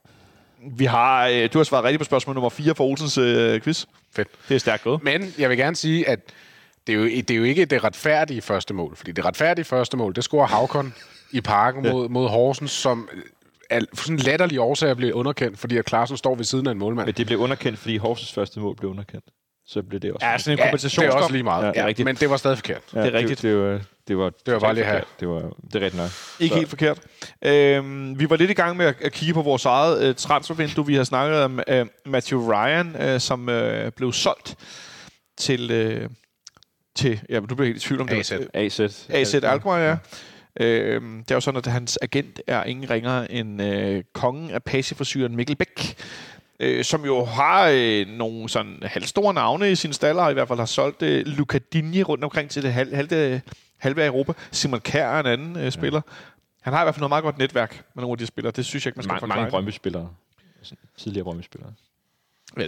Vi 0.76 0.84
har, 0.84 1.26
øh, 1.28 1.48
du 1.52 1.58
har 1.58 1.64
svaret 1.64 1.84
rigtigt 1.84 2.00
på 2.00 2.04
spørgsmål 2.04 2.34
nummer 2.34 2.50
4 2.50 2.74
for 2.74 2.84
Olsens 2.84 3.18
øh, 3.18 3.60
quiz. 3.60 3.84
Fedt. 4.16 4.28
Det 4.48 4.54
er 4.54 4.58
stærkt 4.58 4.82
gået. 4.82 5.02
Men 5.02 5.34
jeg 5.38 5.50
vil 5.50 5.58
gerne 5.58 5.76
sige, 5.76 6.08
at 6.08 6.20
det 6.86 6.92
er, 6.92 6.96
jo, 6.96 7.04
det 7.04 7.30
er 7.30 7.34
jo 7.36 7.44
ikke 7.44 7.64
det 7.64 7.84
retfærdige 7.84 8.42
første 8.42 8.74
mål. 8.74 8.96
Fordi 8.96 9.12
det 9.12 9.24
retfærdige 9.24 9.64
første 9.64 9.96
mål, 9.96 10.14
det 10.14 10.24
scorer 10.24 10.46
Havkon 10.46 10.94
i 11.30 11.40
parken 11.40 11.82
mod, 11.90 12.08
mod 12.08 12.28
Horsens, 12.28 12.70
som 12.70 13.08
af 13.70 13.80
sådan 13.94 14.16
latterlige 14.16 14.60
årsager 14.60 14.94
bliver 14.94 15.14
underkendt, 15.14 15.58
fordi 15.58 15.76
at 15.76 15.84
Klaassen 15.84 16.16
står 16.16 16.34
ved 16.34 16.44
siden 16.44 16.66
af 16.66 16.70
en 16.72 16.78
målmand. 16.78 17.06
Men 17.06 17.14
det 17.14 17.26
blev 17.26 17.38
underkendt, 17.38 17.78
fordi 17.78 17.96
Horsens 17.96 18.32
første 18.32 18.60
mål 18.60 18.76
blev 18.76 18.90
underkendt. 18.90 19.24
Så 19.66 19.82
blev 19.82 20.00
det 20.00 20.12
også. 20.12 20.26
Ja, 20.26 20.38
sådan 20.38 20.52
en 20.58 20.64
Ja, 20.64 20.76
det 20.76 20.98
er 20.98 21.10
også 21.12 21.32
lige 21.32 21.42
meget. 21.42 21.62
Ja, 21.64 21.68
det 21.68 21.78
er 21.78 21.86
rigtigt. 21.86 22.04
Men 22.04 22.16
det 22.16 22.30
var 22.30 22.36
stadig 22.36 22.58
forkert. 22.58 22.82
ja, 22.94 23.00
det 23.02 23.08
er 23.14 23.18
rigtigt. 23.18 23.42
Det, 23.42 23.52
det, 23.52 23.58
var, 23.58 23.78
det 24.08 24.16
var, 24.18 24.30
Det 24.46 24.52
var 24.54 24.60
bare 24.60 24.74
lige 24.74 24.84
her. 24.84 25.00
Det 25.20 25.28
var, 25.28 25.40
det 25.40 25.74
er 25.74 25.80
rigtigt 25.80 25.94
nok. 25.96 26.10
Ikke 26.40 26.52
Så- 26.52 26.58
helt 26.58 26.68
forkert. 26.68 27.00
Øhm, 27.44 28.18
vi 28.18 28.30
var 28.30 28.36
lidt 28.36 28.50
i 28.50 28.54
gang 28.54 28.76
med 28.76 28.86
at, 28.86 28.94
at 29.00 29.12
kigge 29.12 29.34
på 29.34 29.42
vores 29.42 29.64
eget 29.64 30.04
øh, 30.08 30.14
transfervindue. 30.14 30.86
Vi 30.86 30.94
har 30.94 31.04
snakket 31.04 31.42
om 31.42 31.60
øh, 31.68 31.86
Matthew 32.06 32.52
Ryan, 32.52 32.96
øh, 33.02 33.20
som 33.20 33.48
øh, 33.48 33.92
blev 33.92 34.12
solgt 34.12 34.56
til... 35.38 35.70
Øh, 35.70 36.08
til 36.94 37.20
ja, 37.28 37.40
du 37.40 37.54
blev 37.54 37.66
helt 37.66 37.76
i 37.84 37.86
tvivl 37.88 38.00
om 38.00 38.08
det. 38.08 38.16
AZ. 38.16 38.30
var- 38.32 38.46
AZ. 38.54 38.80
AZ 39.08 39.34
Alkmaar, 39.34 39.78
ja. 39.78 39.96
Øhm, 40.60 41.18
det 41.24 41.30
er 41.30 41.34
jo 41.34 41.40
sådan, 41.40 41.58
at 41.58 41.66
hans 41.66 41.98
agent 42.02 42.40
er 42.46 42.64
ingen 42.64 42.90
ringere 42.90 43.32
end 43.32 43.62
øh, 43.62 44.04
kongen 44.12 44.50
af 44.50 44.62
passiforsyren 44.62 45.36
Mikkel 45.36 45.56
Bæk, 45.56 45.96
øh, 46.60 46.84
som 46.84 47.04
jo 47.04 47.24
har 47.24 47.68
øh, 47.74 48.06
nogle 48.06 48.48
sådan 48.48 48.78
halvstore 48.82 49.34
navne 49.34 49.72
i 49.72 49.74
sine 49.74 49.92
staller, 49.94 50.22
og 50.22 50.30
i 50.30 50.34
hvert 50.34 50.48
fald 50.48 50.58
har 50.58 50.66
solgt 50.66 51.02
øh, 51.02 51.26
Luca 51.26 51.58
Digne 51.72 52.02
rundt 52.02 52.24
omkring 52.24 52.50
til 52.50 52.62
det 52.62 52.72
halve, 52.72 52.96
halve, 52.96 53.40
halve 53.78 54.02
af 54.02 54.06
Europa. 54.06 54.32
Simon 54.50 54.80
Kjær 54.80 55.08
er 55.08 55.20
en 55.20 55.26
anden 55.26 55.56
øh, 55.64 55.72
spiller. 55.72 56.00
Han 56.62 56.72
har 56.72 56.82
i 56.82 56.84
hvert 56.84 56.94
fald 56.94 57.00
noget 57.00 57.08
meget 57.10 57.24
godt 57.24 57.38
netværk 57.38 57.84
med 57.94 58.02
nogle 58.02 58.12
af 58.14 58.18
de 58.18 58.26
spillere. 58.26 58.52
Det 58.56 58.64
synes 58.66 58.86
jeg 58.86 58.90
ikke, 58.90 58.96
man 58.96 59.02
skal 59.02 59.10
Mange, 59.10 59.20
forklare. 59.20 59.38
mange 59.38 59.50
Brøndby-spillere. 59.50 60.08
Tidligere 60.98 61.24
Brøndby-spillere. 61.24 61.72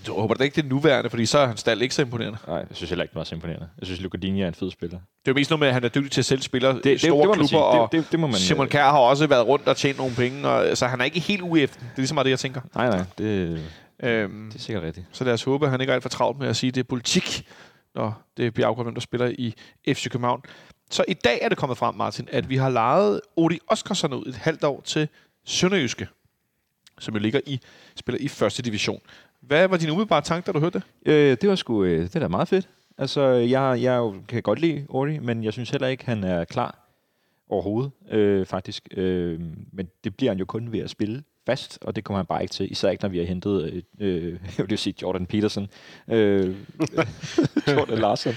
Du 0.06 0.14
håber 0.20 0.34
da 0.34 0.44
ikke, 0.44 0.56
det 0.56 0.64
nuværende, 0.64 1.10
fordi 1.10 1.26
så 1.26 1.38
er 1.38 1.46
hans 1.46 1.60
stald 1.60 1.82
ikke 1.82 1.94
så 1.94 2.02
imponerende. 2.02 2.38
Nej, 2.46 2.56
jeg 2.56 2.66
synes 2.72 2.90
heller 2.90 3.02
ikke, 3.02 3.12
det 3.12 3.18
var 3.18 3.24
så 3.24 3.34
imponerende. 3.34 3.68
Jeg 3.78 3.86
synes, 3.86 4.00
Luka 4.00 4.18
Digne 4.18 4.42
er 4.42 4.48
en 4.48 4.54
fed 4.54 4.70
spiller. 4.70 4.98
Det 4.98 5.28
er 5.28 5.32
jo 5.32 5.34
mest 5.34 5.50
noget 5.50 5.60
med, 5.60 5.68
at 5.68 5.74
han 5.74 5.84
er 5.84 5.88
dygtig 5.88 6.10
til 6.10 6.20
at 6.20 6.24
sælge 6.24 6.42
spillere 6.42 6.74
Det, 6.74 6.84
det, 6.84 7.00
store 7.00 7.20
det, 7.20 7.26
må 7.26 7.34
man 7.34 7.46
klubber, 7.46 7.66
og 7.66 7.92
det, 7.92 8.04
det, 8.04 8.12
det 8.12 8.20
må 8.20 8.26
man... 8.26 8.36
Simon 8.36 8.66
øh, 8.66 8.70
Kjær 8.70 8.90
har 8.90 8.98
også 8.98 9.26
været 9.26 9.46
rundt 9.46 9.68
og 9.68 9.76
tjent 9.76 9.98
nogle 9.98 10.14
penge, 10.14 10.48
og, 10.48 10.76
så 10.76 10.86
han 10.86 11.00
er 11.00 11.04
ikke 11.04 11.20
helt 11.20 11.42
ude 11.42 11.62
efter. 11.62 11.80
Det 11.80 11.86
er 11.86 11.92
ligesom 11.96 12.14
meget 12.14 12.24
det, 12.24 12.30
jeg 12.30 12.38
tænker. 12.38 12.60
Nej, 12.74 12.88
nej, 12.88 13.04
det, 13.18 13.60
Øhm, 14.02 14.50
det 14.50 14.58
er 14.58 14.62
sikkert 14.62 14.82
rigtigt. 14.84 15.06
så 15.12 15.24
lad 15.24 15.32
os 15.32 15.42
håbe, 15.42 15.64
at 15.64 15.70
han 15.70 15.80
ikke 15.80 15.90
er 15.90 15.94
alt 15.94 16.02
for 16.02 16.08
travlt 16.08 16.38
med 16.38 16.48
at 16.48 16.56
sige, 16.56 16.68
at 16.68 16.74
det 16.74 16.80
er 16.80 16.84
politik, 16.84 17.48
når 17.94 18.22
det 18.36 18.54
bliver 18.54 18.66
afgjort, 18.68 18.86
hvem 18.86 18.94
der 18.94 19.00
spiller 19.00 19.32
i 19.38 19.54
FC 19.88 20.08
København. 20.10 20.42
Så 20.90 21.04
i 21.08 21.12
dag 21.14 21.38
er 21.42 21.48
det 21.48 21.58
kommet 21.58 21.78
frem, 21.78 21.94
Martin, 21.94 22.28
at 22.32 22.48
vi 22.48 22.56
har 22.56 22.68
lejet 22.68 23.20
Odi 23.36 23.58
Oskarsson 23.66 24.12
ud 24.12 24.26
et 24.26 24.34
halvt 24.36 24.64
år 24.64 24.80
til 24.84 25.08
Sønderjyske, 25.44 26.08
som 26.98 27.14
jo 27.14 27.20
ligger 27.20 27.40
i, 27.46 27.60
spiller 27.96 28.20
i 28.20 28.28
første 28.28 28.62
division. 28.62 29.00
Hvad 29.46 29.68
var 29.68 29.76
dine 29.76 29.92
umiddelbare 29.92 30.22
tanker, 30.22 30.52
da 30.52 30.58
du 30.58 30.62
hørte 30.62 30.78
det? 30.78 31.12
Øh, 31.12 31.36
det 31.40 31.48
var 31.48 31.54
sgu 31.54 31.84
øh, 31.84 32.02
det 32.02 32.16
er 32.16 32.20
da 32.20 32.28
meget 32.28 32.48
fedt. 32.48 32.68
Altså, 32.98 33.22
jeg, 33.28 33.78
jeg 33.82 34.12
kan 34.28 34.42
godt 34.42 34.60
lide 34.60 34.86
Ori, 34.88 35.18
men 35.18 35.44
jeg 35.44 35.52
synes 35.52 35.70
heller 35.70 35.88
ikke, 35.88 36.04
han 36.04 36.24
er 36.24 36.44
klar 36.44 36.78
overhovedet, 37.48 37.90
øh, 38.10 38.46
faktisk. 38.46 38.88
Øh, 38.96 39.40
men 39.72 39.88
det 40.04 40.16
bliver 40.16 40.30
han 40.30 40.38
jo 40.38 40.44
kun 40.44 40.72
ved 40.72 40.80
at 40.80 40.90
spille 40.90 41.22
fast, 41.46 41.78
og 41.80 41.96
det 41.96 42.04
kommer 42.04 42.18
han 42.18 42.26
bare 42.26 42.42
ikke 42.42 42.52
til. 42.52 42.72
Især 42.72 42.90
ikke, 42.90 43.02
når 43.02 43.08
vi 43.08 43.18
har 43.18 43.24
hentet, 43.24 43.72
øh, 43.72 43.82
øh 44.00 44.38
jeg 44.58 44.70
vil 44.70 44.78
sige 44.78 44.94
Jordan 45.02 45.26
Peterson. 45.26 45.68
Øh, 46.08 46.56
Jordan 47.68 47.98
Larsen. 47.98 48.34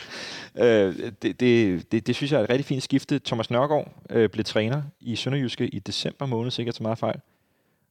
Øh, 0.57 1.11
det, 1.21 1.39
det, 1.39 1.91
det, 1.91 2.07
det 2.07 2.15
synes 2.15 2.31
jeg 2.31 2.39
er 2.39 2.43
et 2.43 2.49
rigtig 2.49 2.65
fint 2.65 2.83
skifte. 2.83 3.19
Thomas 3.19 3.51
Nørgaard 3.51 3.91
øh, 4.09 4.29
blev 4.29 4.45
træner 4.45 4.81
i 4.99 5.15
Sønderjyske 5.15 5.67
i 5.67 5.79
december 5.79 6.25
måned, 6.25 6.51
sikkert 6.51 6.75
så 6.75 6.83
meget 6.83 6.97
fejl. 6.97 7.19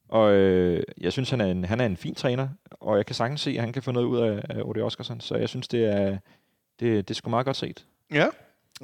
Og 0.08 0.32
øh, 0.32 0.82
jeg 1.00 1.12
synes, 1.12 1.30
han 1.30 1.40
er, 1.40 1.46
en, 1.46 1.64
han 1.64 1.80
er 1.80 1.86
en 1.86 1.96
fin 1.96 2.14
træner, 2.14 2.48
og 2.70 2.96
jeg 2.96 3.06
kan 3.06 3.14
sagtens 3.14 3.40
se, 3.40 3.50
at 3.50 3.60
han 3.60 3.72
kan 3.72 3.82
få 3.82 3.92
noget 3.92 4.06
ud 4.06 4.18
af, 4.18 4.42
af 4.50 4.62
Odi 4.62 4.80
Oskarsson. 4.80 5.20
Så 5.20 5.34
jeg 5.36 5.48
synes, 5.48 5.68
det 5.68 5.84
er, 5.84 6.18
det, 6.80 7.08
det 7.08 7.10
er 7.10 7.14
sgu 7.14 7.30
meget 7.30 7.46
godt 7.46 7.56
set. 7.56 7.84
Ja. 8.12 8.26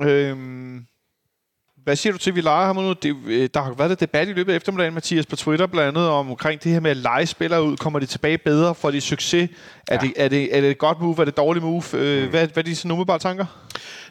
Øhm, 0.00 0.86
hvad 1.84 1.96
siger 1.96 2.12
du 2.12 2.18
til, 2.18 2.30
at 2.30 2.36
vi 2.36 2.40
leger 2.40 2.66
ham 2.66 2.76
nu? 2.76 2.92
Det, 2.92 3.16
øh, 3.26 3.48
der 3.54 3.62
har 3.62 3.72
været 3.74 3.90
lidt 3.90 4.00
debat 4.00 4.28
i 4.28 4.32
løbet 4.32 4.52
af 4.52 4.56
eftermiddagen, 4.56 4.94
Mathias, 4.94 5.26
på 5.26 5.36
Twitter 5.36 5.66
blandt 5.66 5.88
andet, 5.98 6.10
om, 6.10 6.30
omkring 6.30 6.64
det 6.64 6.72
her 6.72 6.80
med 6.80 6.90
at 6.90 6.96
lege 6.96 7.26
spillere 7.26 7.62
ud. 7.64 7.76
Kommer 7.76 7.98
de 7.98 8.06
tilbage 8.06 8.38
bedre? 8.38 8.74
Får 8.74 8.90
de 8.90 9.00
succes? 9.00 9.50
Er, 9.88 9.94
Ja. 9.94 10.00
det, 10.00 10.12
er, 10.16 10.28
det, 10.28 10.56
er 10.56 10.60
det 10.60 10.70
et 10.70 10.78
godt 10.78 11.00
move? 11.00 11.12
Er 11.12 11.24
det 11.24 11.28
et 11.28 11.36
dårligt 11.36 11.64
move? 11.64 11.82
Øh, 11.94 12.30
hvad, 12.30 12.46
hvad 12.48 12.58
er 12.58 12.62
de 12.62 12.76
sådan 12.76 12.90
umiddelbare 12.90 13.18
tanker? 13.18 13.46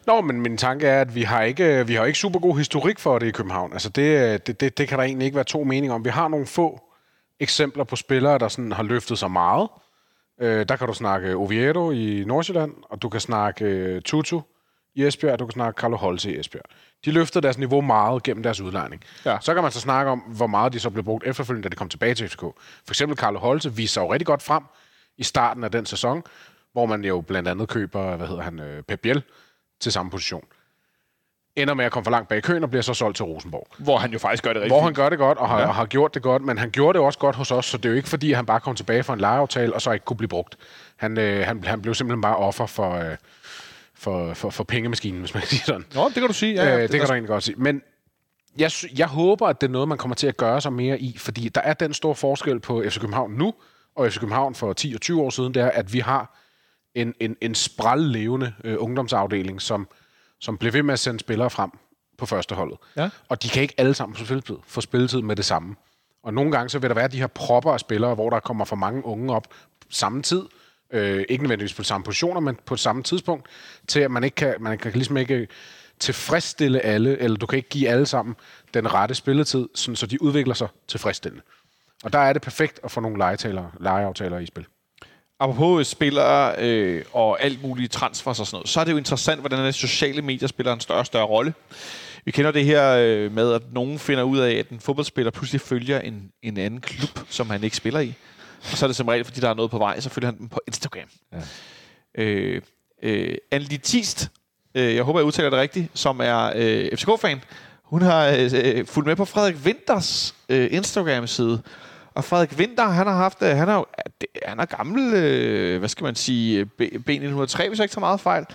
Nå, 0.08 0.22
men 0.22 0.42
min 0.42 0.58
tanke 0.58 0.88
er, 0.88 1.02
at 1.02 1.16
vi 1.16 1.22
har 1.24 1.42
ikke, 1.44 1.88
vi 1.88 1.94
har 1.94 2.06
ikke 2.06 2.20
super 2.20 2.40
god 2.40 2.58
historik 2.58 3.00
for 3.00 3.20
det 3.20 3.28
i 3.28 3.32
København. 3.32 3.74
Altså 3.74 3.90
det, 3.90 4.48
det, 4.48 4.62
det, 4.62 4.78
det 4.78 4.88
kan 4.88 4.98
der 4.98 5.04
egentlig 5.04 5.26
ikke 5.26 5.36
være 5.36 5.44
to 5.44 5.64
meninger 5.64 5.96
om. 5.96 6.06
Vi 6.06 6.10
har 6.10 6.28
nogle 6.28 6.46
få 6.46 6.82
eksempler 7.42 7.84
på 7.84 7.96
spillere, 7.96 8.38
der 8.38 8.48
sådan 8.48 8.72
har 8.72 8.84
løftet 8.84 9.18
sig 9.18 9.32
meget. 9.32 9.70
Øh, 10.42 10.66
der 10.70 10.76
kan 10.76 10.88
du 10.88 10.94
snakke 10.94 11.36
Oviedo 11.36 11.92
i 11.92 12.24
Nordsjælland, 12.28 12.74
og 12.84 13.02
du 13.02 13.10
kan 13.10 13.20
snakke 13.20 13.66
øh, 13.66 14.02
Tutu 14.02 14.42
i 14.96 15.06
Esbjerg, 15.06 15.34
og 15.34 15.40
du 15.40 15.46
kan 15.46 15.52
snakke 15.52 15.82
Carlo 15.82 15.98
Holte 15.98 16.32
i 16.32 16.40
Esbjerg. 16.40 16.66
De 17.06 17.12
løftede 17.12 17.44
deres 17.44 17.58
niveau 17.58 17.82
meget 17.82 18.24
gennem 18.24 18.44
deres 18.44 18.62
udlejning. 18.62 19.04
Ja. 19.26 19.38
Så 19.42 19.54
kan 19.54 19.64
man 19.64 19.72
så 19.72 19.80
snakke 19.80 20.12
om, 20.12 20.20
hvor 20.20 20.48
meget 20.48 20.74
de 20.74 20.80
så 20.80 20.90
blev 20.90 21.04
brugt 21.04 21.28
efterfølgende, 21.28 21.64
da 21.64 21.70
de 21.70 21.76
kom 21.76 21.90
tilbage 21.90 22.16
til 22.16 22.30
FCK. 22.30 22.42
For 22.42 22.92
eksempel 22.92 23.18
Carlo 23.18 23.40
Holte 23.40 23.74
viste 23.74 23.94
sig 23.94 24.02
jo 24.02 24.14
rigtig 24.14 24.26
godt 24.26 24.44
frem 24.44 24.64
i 25.18 25.24
starten 25.24 25.64
af 25.64 25.72
den 25.72 25.86
sæson, 25.86 26.24
hvor 26.74 26.86
man 26.86 27.04
jo 27.04 27.22
blandt 27.22 27.50
andet 27.50 27.70
køber, 27.70 28.16
hvad 28.16 28.28
hedder 28.28 28.42
han, 28.44 28.60
øh, 28.60 28.84
Pep 28.84 29.00
Biel 29.00 29.24
til 29.80 29.92
samme 29.92 30.12
position. 30.12 30.44
Ender 31.56 31.74
med 31.74 31.86
at 31.86 31.92
komme 31.92 32.04
for 32.04 32.12
langt 32.12 32.30
bag 32.30 32.38
i 32.38 32.42
køen 32.42 32.64
og 32.64 32.70
bliver 32.70 32.82
så 32.82 32.94
solgt 32.94 33.16
til 33.16 33.26
Rosenborg. 33.26 33.68
Hvor 33.78 33.98
han 33.98 34.12
jo 34.12 34.20
faktisk 34.20 34.44
gør 34.44 34.54
det 34.54 34.62
rigtig 34.62 34.72
Hvor 34.78 34.82
han 34.82 34.94
gør 34.94 35.10
det 35.10 35.18
godt 35.18 35.38
og 35.38 35.50
har, 35.50 35.60
Ja. 35.60 35.68
og 35.68 35.76
har 35.76 35.86
gjort 35.86 36.14
det 36.14 36.22
godt, 36.22 36.42
men 36.44 36.58
han 36.58 36.70
gjorde 36.72 36.98
det 36.98 37.06
også 37.06 37.20
godt 37.20 37.36
hos 37.36 37.52
os, 37.52 37.66
så 37.66 37.78
det 37.78 37.86
er 37.86 37.90
jo 37.90 37.96
ikke 37.96 38.10
fordi, 38.10 38.32
at 38.32 38.36
han 38.36 38.46
bare 38.46 38.60
kom 38.60 38.76
tilbage 38.76 39.04
for 39.04 39.14
en 39.14 39.20
lejeaftale 39.20 39.74
og 39.74 39.82
så 39.82 39.92
ikke 39.92 40.06
kunne 40.06 40.18
blive 40.18 40.30
brugt. 40.30 40.58
Han, 40.98 41.18
øh, 41.18 41.46
han, 41.48 41.64
han 41.64 41.82
blev 41.82 41.94
simpelthen 41.94 42.22
bare 42.22 42.36
offer 42.36 42.66
for, 42.66 42.92
øh, 42.96 43.18
for, 43.96 44.34
for, 44.34 44.50
for 44.50 44.64
pengemaskinen, 44.64 45.20
hvis 45.20 45.34
man 45.34 45.42
kan 45.42 45.48
sige 45.50 45.62
sådan. 45.62 45.86
Nå, 45.96 46.06
det 46.06 46.14
kan 46.14 46.28
du 46.28 46.34
sige. 46.34 46.54
Ja, 46.54 46.64
Ja, 46.64 46.70
ja, 46.70 46.76
øh, 46.76 46.82
det, 46.82 46.92
det 46.92 47.00
kan 47.00 47.08
du 47.08 47.14
egentlig 47.14 47.30
godt 47.30 47.44
sige. 47.44 47.56
Men 47.58 47.82
jeg, 48.58 48.72
jeg 48.98 49.08
håber, 49.08 49.48
at 49.48 49.62
det 49.62 49.68
er 49.68 49.72
noget, 49.72 49.88
man 49.88 49.98
kommer 49.98 50.16
til 50.16 50.28
at 50.28 50.38
gøre 50.38 50.62
sig 50.62 50.74
mere 50.74 51.00
i, 51.00 51.18
fordi 51.18 51.50
der 51.50 51.62
er 51.62 51.74
den 51.74 51.94
store 51.94 52.16
forskel 52.16 52.60
på 52.60 52.84
FC 52.90 53.00
København 53.00 53.32
nu, 53.32 53.54
og 53.96 54.12
FC 54.12 54.20
København 54.20 54.56
for 54.56 54.74
10 54.74 54.94
og 54.96 55.02
20 55.02 55.22
år 55.22 55.30
siden, 55.30 55.54
det 55.54 55.64
er, 55.64 55.70
at 55.70 55.94
vi 55.94 56.00
har 56.00 56.38
en, 56.96 57.14
en, 57.20 57.36
en 57.42 57.56
sprællevende 57.56 58.54
øh, 58.64 58.76
ungdomsafdeling, 58.80 59.62
som, 59.62 59.88
som 60.42 60.58
bliver 60.58 60.72
ved 60.72 60.84
med 60.84 60.94
at 60.94 61.00
sende 61.00 61.20
spillere 61.20 61.50
frem 61.50 61.72
på 62.18 62.26
første 62.26 62.56
holdet. 62.56 62.78
Ja. 62.98 63.10
Og 63.30 63.44
de 63.44 63.50
kan 63.50 63.62
ikke 63.62 63.74
alle 63.78 63.94
sammen 63.94 64.26
spilletid, 64.26 64.56
få 64.68 64.82
spilletid 64.82 65.22
med 65.22 65.36
det 65.36 65.46
samme. 65.46 65.76
Og 66.24 66.34
nogle 66.34 66.52
gange 66.52 66.70
så 66.70 66.80
vil 66.80 66.90
der 66.90 66.96
være 66.96 67.08
de 67.08 67.20
her 67.20 67.28
propper 67.28 67.72
af 67.72 67.80
spillere, 67.80 68.16
hvor 68.16 68.30
der 68.30 68.40
kommer 68.40 68.66
for 68.66 68.76
mange 68.76 69.06
unge 69.06 69.34
op 69.34 69.48
samme 69.90 70.22
tid, 70.22 70.46
øh, 70.92 71.26
ikke 71.30 71.44
nødvendigvis 71.44 71.74
på 71.74 71.84
samme 71.84 72.06
positioner, 72.06 72.40
men 72.40 72.58
på 72.66 72.76
samme 72.76 73.04
tidspunkt, 73.04 73.48
til 73.88 74.00
at 74.00 74.12
man 74.12 74.24
ikke 74.24 74.36
kan, 74.36 74.56
man 74.60 74.78
kan 74.78 74.92
ligesom 74.92 75.18
ikke 75.18 75.48
tilfredsstille 76.00 76.80
alle, 76.80 77.18
eller 77.18 77.38
du 77.38 77.46
kan 77.46 77.58
ikke 77.58 77.70
give 77.70 77.90
alle 77.90 78.06
sammen 78.06 78.36
den 78.74 78.94
rette 78.94 79.16
spilletid, 79.16 79.70
sådan, 79.76 79.96
så 79.96 80.06
de 80.06 80.22
udvikler 80.22 80.54
sig 80.54 80.68
tilfredsstillende. 80.88 81.44
Og 82.04 82.14
der 82.14 82.20
er 82.20 82.34
det 82.34 82.42
perfekt 82.42 82.80
at 82.84 82.92
få 82.92 83.00
nogle 83.00 83.18
lejeaftaler 83.80 84.40
i 84.40 84.46
spil. 84.46 84.66
Apropos 85.42 85.88
spillere 85.88 86.56
øh, 86.60 87.04
og 87.14 87.44
alt 87.44 87.62
muligt 87.62 87.92
transfers 87.92 88.40
og 88.40 88.48
sådan 88.48 88.56
noget, 88.56 88.70
så 88.70 88.80
er 88.80 88.84
det 88.84 88.92
jo 88.92 88.98
interessant, 88.98 89.40
hvordan 89.40 89.60
de 89.60 89.74
sociale 89.74 90.22
medier 90.22 90.48
spiller 90.48 90.74
en 90.74 90.80
større 90.80 91.00
og 91.00 91.06
større 91.06 91.26
rolle. 91.26 91.54
Vi 92.26 92.32
kender 92.32 92.52
det 92.52 92.66
her 92.66 92.96
øh, 93.00 93.32
med, 93.32 93.54
at 93.54 93.62
nogen 93.74 94.00
finder 94.00 94.24
ud 94.24 94.38
af, 94.38 94.52
at 94.52 94.70
en 94.70 94.80
fodboldspiller 94.80 95.32
pludselig 95.32 95.62
følger 95.62 96.00
en, 96.00 96.32
en 96.44 96.58
anden 96.58 96.82
klub, 96.82 97.20
som 97.30 97.50
han 97.50 97.64
ikke 97.64 97.76
spiller 97.76 98.00
i. 98.00 98.14
Og 98.72 98.78
så 98.78 98.86
er 98.86 98.88
det 98.88 98.96
som 98.96 99.08
regel, 99.08 99.26
fordi 99.26 99.40
der 99.40 99.50
er 99.50 99.54
noget 99.54 99.72
på 99.72 99.78
vej, 99.78 100.00
så 100.00 100.10
følger 100.10 100.28
han 100.28 100.38
dem 100.38 100.50
på 100.50 100.60
Instagram. 100.68 101.10
Ja. 101.34 102.24
Øh, 102.24 102.62
øh, 103.04 103.36
Anne 103.52 103.66
Tist 103.66 104.32
øh, 104.76 104.96
jeg 104.96 105.04
håber, 105.04 105.20
jeg 105.20 105.26
udtaler 105.26 105.50
det 105.50 105.60
rigtigt, 105.60 105.88
som 105.94 106.20
er 106.24 106.52
øh, 106.56 106.98
FCK-fan. 106.98 107.42
Hun 107.84 108.02
har 108.02 108.28
øh, 108.54 108.86
fulgt 108.86 109.08
med 109.08 109.16
på 109.16 109.26
Frederik 109.26 109.56
Winters 109.66 110.36
øh, 110.50 110.68
Instagram-side. 110.72 111.62
Og 112.16 112.24
Frederik 112.24 112.54
Winter, 112.58 112.84
han 112.90 113.08
har 113.08 113.16
haft, 113.16 113.42
øh, 113.42 113.50
han 113.58 113.70
er, 113.70 113.74
jo- 113.76 113.86
han 114.46 114.60
er 114.60 114.66
gammel, 114.66 115.14
øh, 115.14 115.80
hvad 115.80 115.90
skal 115.90 116.04
man 116.04 116.16
sige, 116.16 116.66
B- 116.66 116.82
B1903, 116.82 117.08
hvis 117.08 117.58
jeg 117.58 117.66
ikke 117.84 117.94
tager 117.94 118.00
meget 118.00 118.20
fejl. 118.20 118.46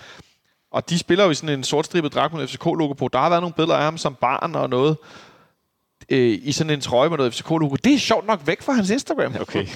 Og 0.71 0.89
de 0.89 0.99
spiller 0.99 1.23
jo 1.25 1.29
i 1.31 1.33
sådan 1.35 1.57
en 1.59 1.63
sortstribet 1.63 2.13
dragt 2.13 2.33
med 2.33 2.47
FCK-logo 2.47 2.93
på. 2.93 3.07
Der 3.13 3.19
har 3.19 3.29
været 3.29 3.41
nogle 3.41 3.53
billeder 3.53 3.75
af 3.77 3.83
ham 3.83 3.97
som 3.97 4.15
barn 4.15 4.55
og 4.55 4.69
noget 4.69 4.97
øh, 6.09 6.39
i 6.43 6.51
sådan 6.51 6.73
en 6.73 6.81
trøje 6.81 7.09
med 7.09 7.17
noget 7.17 7.33
FCK-logo. 7.33 7.75
Det 7.83 7.93
er 7.93 7.97
sjovt 7.99 8.27
nok 8.27 8.41
væk 8.45 8.61
fra 8.61 8.73
hans 8.73 8.89
Instagram. 8.89 9.35
Okay. 9.41 9.67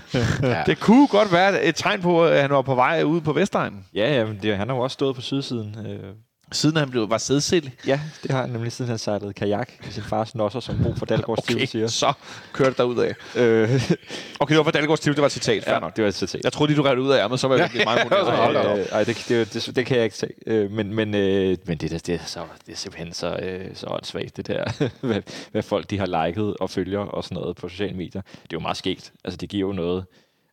Det 0.66 0.80
kunne 0.80 1.06
godt 1.08 1.32
være 1.32 1.64
et 1.64 1.74
tegn 1.74 2.02
på, 2.02 2.24
at 2.24 2.40
han 2.42 2.50
var 2.50 2.62
på 2.62 2.74
vej 2.74 3.02
ud 3.02 3.20
på 3.20 3.32
Vestegnen. 3.32 3.84
ja, 3.94 4.14
ja, 4.14 4.24
men 4.24 4.38
det, 4.42 4.56
han 4.56 4.68
har 4.68 4.76
jo 4.76 4.82
også 4.82 4.94
stået 4.94 5.14
på 5.14 5.20
sydsiden. 5.22 5.86
Øh, 5.86 6.14
Siden 6.52 6.76
han 6.76 6.90
blev 6.90 7.10
var 7.10 7.18
sædsild. 7.18 7.70
ja, 7.86 8.00
det 8.22 8.30
har 8.30 8.40
han 8.40 8.50
nemlig 8.50 8.72
siden 8.72 8.88
han 8.88 8.98
sejlede 8.98 9.32
kajak 9.32 9.72
med 9.84 9.92
sin 9.92 10.02
fars 10.02 10.34
nosser, 10.34 10.60
som 10.60 10.82
Bo 10.82 10.94
for 10.94 11.06
Dalgårds 11.06 11.38
okay. 11.38 11.54
Okay, 11.54 11.66
siger. 11.66 11.86
så 11.86 12.12
kørte 12.52 12.70
det 12.70 12.78
derud 12.78 12.98
af. 12.98 13.14
Øh, 13.36 13.92
Okay, 14.40 14.52
det 14.52 14.58
var 14.58 14.64
for 14.64 14.70
Dalgårds 14.70 15.00
Tiv, 15.00 15.12
det 15.12 15.20
var 15.20 15.26
et 15.26 15.32
citat. 15.32 15.66
Ja, 15.66 15.78
nok. 15.78 15.96
det 15.96 16.02
var 16.02 16.08
et 16.08 16.14
citat. 16.14 16.44
Jeg 16.44 16.52
troede 16.52 16.72
lige, 16.72 16.76
du 16.78 16.82
rev 16.82 16.96
det 16.96 17.02
ud 17.02 17.10
af 17.10 17.18
ærmet, 17.18 17.40
så 17.40 17.48
var 17.48 17.54
jeg 17.56 17.62
virkelig 17.62 17.84
meget 17.84 18.02
imponeret. 18.02 18.36
Hold 18.44 18.54
da 18.54 18.60
op. 18.60 18.78
Øh, 18.78 18.86
ej, 18.92 19.04
det, 19.04 19.24
det, 19.28 19.54
det, 19.54 19.76
det, 19.76 19.86
kan 19.86 19.96
jeg 19.96 20.04
ikke 20.04 20.16
se. 20.16 20.28
Øh, 20.46 20.70
men 20.70 20.94
men, 20.94 21.14
øh, 21.14 21.56
men 21.66 21.78
det, 21.78 21.90
det, 21.90 22.06
det, 22.06 22.14
er 22.14 22.24
så, 22.26 22.44
det 22.66 22.72
er 22.72 22.76
simpelthen 22.76 23.12
så, 23.12 23.36
øh, 23.42 23.70
så 23.74 23.86
åndssvagt, 23.86 24.36
det 24.36 24.46
der, 24.46 24.88
hvad, 25.06 25.22
hvad 25.52 25.62
folk 25.62 25.90
de 25.90 25.98
har 25.98 26.26
liket 26.26 26.56
og 26.56 26.70
følger 26.70 26.98
og 26.98 27.24
sådan 27.24 27.34
noget 27.34 27.56
på 27.56 27.68
sociale 27.68 27.96
medier. 27.96 28.22
Det 28.22 28.42
er 28.42 28.46
jo 28.52 28.60
meget 28.60 28.76
skægt. 28.76 29.12
Altså, 29.24 29.36
det 29.36 29.48
giver 29.48 29.68
jo 29.68 29.72
noget 29.72 30.04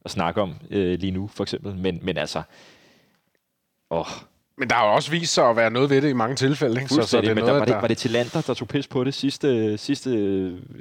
at 0.06 0.12
snakke 0.12 0.42
om 0.42 0.56
øh, 0.70 1.00
lige 1.00 1.12
nu, 1.12 1.28
for 1.34 1.44
eksempel. 1.44 1.76
Men, 1.76 2.00
men 2.02 2.18
altså... 2.18 2.42
Åh, 3.92 4.06
Men 4.64 4.70
der 4.70 4.76
har 4.76 4.86
jo 4.86 4.94
også 4.94 5.12
vist 5.12 5.34
sig 5.34 5.50
at 5.50 5.56
være 5.56 5.70
noget 5.72 5.90
ved 5.90 6.02
det 6.02 6.10
i 6.10 6.14
mange 6.14 6.36
tilfælde. 6.36 6.82
Ikke? 6.82 6.94
fuldstændig. 6.94 7.30
er 7.30 7.34
men 7.34 7.42
der, 7.42 7.48
noget, 7.48 7.60
var, 7.60 7.66
det, 7.66 7.76
var 7.82 7.88
det 7.88 7.98
Tillander, 7.98 8.42
der 8.42 8.54
tog 8.54 8.68
pis 8.68 8.88
på 8.88 9.04
det 9.04 9.14
sidste, 9.14 9.78
sidste 9.78 10.10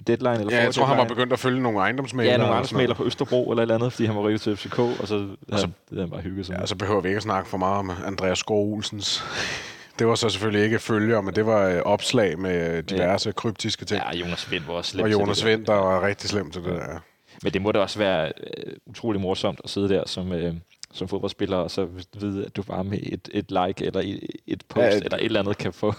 deadline? 0.07 0.41
Eller 0.41 0.57
Ja, 0.57 0.63
jeg 0.63 0.75
tror, 0.75 0.85
han 0.85 0.99
var 0.99 1.05
begyndt 1.05 1.33
at 1.33 1.39
følge 1.39 1.63
nogle 1.63 1.79
ejendomsmælere. 1.79 2.33
Ja, 2.33 2.39
nogle 2.39 2.55
og 2.55 2.67
smaler 2.67 2.95
på 2.95 3.05
Østerbro 3.05 3.51
eller 3.51 3.63
et 3.63 3.65
eller 3.65 3.75
andet, 3.75 3.93
fordi 3.93 4.07
han 4.07 4.17
var 4.17 4.23
rykket 4.23 4.41
til 4.41 4.57
FCK, 4.57 4.79
og 4.79 5.09
så 5.09 5.15
havde 5.15 5.37
han, 5.51 5.59
det 5.61 5.75
havde 5.91 6.03
han 6.03 6.11
bare 6.11 6.21
hygget 6.21 6.47
sig 6.47 6.53
Ja, 6.53 6.59
med. 6.59 6.67
så 6.67 6.77
behøver 6.77 7.01
vi 7.01 7.09
ikke 7.09 7.17
at 7.17 7.23
snakke 7.23 7.49
for 7.49 7.59
meget 7.59 7.79
om 7.79 7.91
Andreas 8.07 8.39
Skov 8.39 8.73
Olsens. 8.75 9.25
Det 9.99 10.07
var 10.07 10.15
så 10.15 10.29
selvfølgelig 10.29 10.65
ikke 10.65 10.79
følger, 10.79 11.21
men 11.21 11.35
det 11.35 11.47
var 11.47 11.69
øh, 11.69 11.83
opslag 11.85 12.39
med 12.39 12.83
diverse 12.83 13.29
ja. 13.29 13.33
kryptiske 13.33 13.85
ting. 13.85 14.03
Ja, 14.13 14.19
Jonas 14.19 14.51
Vind 14.51 14.65
var 14.67 14.75
også 14.75 14.91
slemt 14.91 15.05
og 15.05 15.11
til 15.11 15.19
Jonas 15.19 15.37
det 15.39 15.47
der. 15.47 15.57
Vind, 15.57 15.67
der 15.67 15.75
var 15.75 16.07
rigtig 16.07 16.31
slemt 16.31 16.53
til 16.53 16.63
det 16.63 16.71
der. 16.73 16.99
Men 17.43 17.53
det 17.53 17.63
må 17.63 17.73
da 17.73 17.79
også 17.79 17.99
være 17.99 18.27
øh, 18.27 18.73
utrolig 18.87 19.21
morsomt 19.21 19.61
at 19.65 19.71
sidde 19.71 19.89
der 19.89 20.03
som, 20.07 20.33
øh, 20.33 20.55
som 20.93 21.09
fodboldspiller, 21.09 21.57
og 21.57 21.71
så 21.71 21.87
vide, 22.21 22.45
at 22.47 22.57
du 22.57 22.63
bare 22.63 22.85
med 22.85 22.99
et, 23.03 23.29
et 23.33 23.47
like 23.51 23.87
eller 23.87 24.01
et, 24.05 24.21
et 24.47 24.63
post 24.69 24.83
Ja, 24.83 24.89
ja, 24.91 24.97
et- 24.97 25.05
eller 25.05 25.17
et 25.19 25.25
eller 25.25 25.41
andet 25.41 25.59
kan 25.59 25.73
få 25.73 25.95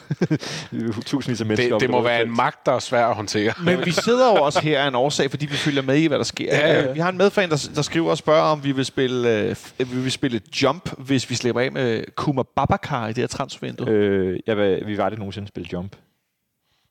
tusindvis 1.06 1.42
af 1.42 1.48
mennesker. 1.48 1.74
Det, 1.74 1.82
det 1.82 1.90
må 1.90 1.98
det 1.98 2.06
være 2.06 2.22
en 2.24 2.36
magt, 2.36 2.66
der 2.66 2.72
er 2.72 2.80
svær 2.80 3.08
at 3.08 3.16
håndtere. 3.16 3.54
Men 3.66 3.86
vi 3.86 3.92
sidder 3.92 4.34
jo 4.38 4.44
også 4.44 4.60
her 4.62 4.80
af 4.82 4.88
en 4.88 4.96
årsag, 4.96 5.30
fordi 5.30 5.46
vi 5.46 5.56
følger 5.56 5.82
med 5.82 5.98
i, 5.98 6.06
hvad 6.08 6.18
der 6.18 6.24
sker. 6.24 6.58
Ja, 6.58 6.74
ja. 6.82 6.92
Vi 6.92 7.00
har 7.00 7.10
en 7.10 7.18
medfan, 7.18 7.50
der, 7.50 7.70
der 7.76 7.82
skriver 7.82 8.10
og 8.10 8.18
spørger, 8.18 8.42
om 8.42 8.64
vi 8.64 8.72
vil 8.72 8.86
spille, 8.86 9.40
øh, 9.40 9.56
vi 9.80 9.86
vil 10.02 10.12
spille 10.12 10.42
jump, 10.64 10.90
hvis 10.98 11.30
vi 11.30 11.36
slipper 11.36 11.62
af 11.62 11.72
med 11.72 12.04
Kuma 12.16 12.44
Babakar 12.56 13.06
i 13.08 13.10
det 13.10 13.18
her 13.18 13.28
transfervindue. 13.28 13.90
Øh. 13.90 14.40
Jeg 14.48 14.58
vil, 14.58 14.84
vi 14.86 14.98
var 14.98 15.10
det 15.10 15.18
nogensinde 15.20 15.48
spille 15.48 15.70
jump. 15.74 15.96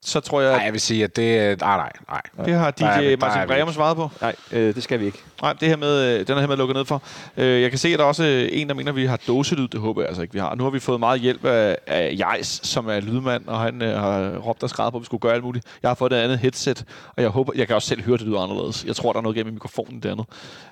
Så 0.04 0.20
tror 0.20 0.40
jeg, 0.40 0.52
Nej, 0.52 0.62
jeg 0.64 0.72
vil 0.72 0.80
sige, 0.80 1.04
at 1.04 1.16
det 1.16 1.38
er... 1.38 1.56
Nej, 1.60 1.76
nej, 1.76 1.92
nej. 2.08 2.46
det 2.46 2.54
har 2.54 2.70
DJ 2.70 2.82
er 2.82 3.16
Martin 3.16 3.46
Breum 3.46 3.72
svaret 3.72 3.96
på. 3.96 4.10
Nej, 4.20 4.34
øh, 4.52 4.74
det 4.74 4.82
skal 4.82 5.00
vi 5.00 5.06
ikke. 5.06 5.18
Nej, 5.42 5.52
det 5.52 5.68
her 5.68 5.76
med, 5.76 6.20
øh, 6.20 6.26
den 6.26 6.36
er 6.36 6.40
her 6.40 6.46
med 6.48 6.56
lukket 6.56 6.76
ned 6.76 6.84
for. 6.84 7.02
Øh, 7.36 7.62
Jeg 7.62 7.70
kan 7.70 7.78
se, 7.78 7.88
at 7.88 7.98
der 7.98 8.04
er 8.04 8.08
også 8.08 8.24
øh, 8.24 8.48
en, 8.52 8.68
der 8.68 8.74
mener, 8.74 8.90
at 8.92 8.96
vi 8.96 9.06
har 9.06 9.18
dåselyd. 9.28 9.68
Det 9.68 9.80
håber 9.80 10.00
jeg 10.02 10.08
altså 10.08 10.22
ikke, 10.22 10.34
vi 10.34 10.40
har. 10.40 10.54
Nu 10.54 10.64
har 10.64 10.70
vi 10.70 10.80
fået 10.80 11.00
meget 11.00 11.20
hjælp 11.20 11.44
af, 11.44 11.76
af 11.86 12.14
Jais, 12.18 12.60
som 12.62 12.88
er 12.88 13.00
lydmand, 13.00 13.46
og 13.46 13.60
han 13.60 13.82
øh, 13.82 14.00
har 14.00 14.36
råbt 14.38 14.62
og 14.62 14.70
skrevet 14.70 14.92
på, 14.92 14.96
at 14.98 15.00
vi 15.00 15.04
skulle 15.06 15.20
gøre 15.20 15.32
alt 15.34 15.44
muligt. 15.44 15.66
Jeg 15.82 15.90
har 15.90 15.94
fået 15.94 16.12
et 16.12 16.16
andet 16.16 16.38
headset, 16.38 16.84
og 17.16 17.22
jeg 17.22 17.30
håber, 17.30 17.52
jeg 17.56 17.66
kan 17.66 17.76
også 17.76 17.88
selv 17.88 18.02
høre 18.02 18.16
det 18.16 18.26
lyder 18.26 18.40
anderledes. 18.40 18.84
Jeg 18.84 18.96
tror, 18.96 19.12
der 19.12 19.18
er 19.18 19.22
noget 19.22 19.36
gennem 19.36 19.52
mikrofonen 19.52 20.00
dernede. 20.00 20.26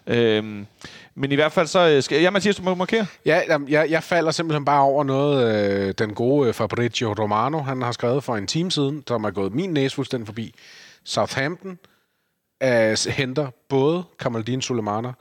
Øhm, 0.06 0.66
men 1.20 1.32
i 1.32 1.34
hvert 1.34 1.52
fald 1.52 1.66
så 1.66 1.88
øh, 1.88 2.02
skal... 2.02 2.22
Ja, 2.22 2.30
Mathias, 2.30 2.56
du 2.56 2.62
må 2.62 2.74
markere. 2.74 3.06
Ja, 3.26 3.40
jamen, 3.48 3.68
jeg, 3.68 3.90
jeg 3.90 4.02
falder 4.02 4.30
simpelthen 4.30 4.64
bare 4.64 4.82
over 4.82 5.04
noget, 5.04 5.54
øh, 5.54 5.94
den 5.98 6.14
gode 6.14 6.48
øh, 6.48 6.54
Fabrizio 6.54 7.12
Romano, 7.12 7.58
han 7.58 7.82
har 7.82 7.92
skrevet 7.92 8.24
for 8.24 8.36
en 8.36 8.46
time 8.46 8.70
siden, 8.70 9.04
som 9.08 9.24
er 9.24 9.30
gået 9.30 9.54
min 9.54 9.70
næse 9.70 9.94
fuldstændig 9.94 10.26
forbi. 10.26 10.54
Southampton 11.04 11.78
øh, 12.62 12.96
henter 13.08 13.48
både 13.68 14.04
Kamaldin 14.18 14.62
Sulemana 14.62 15.12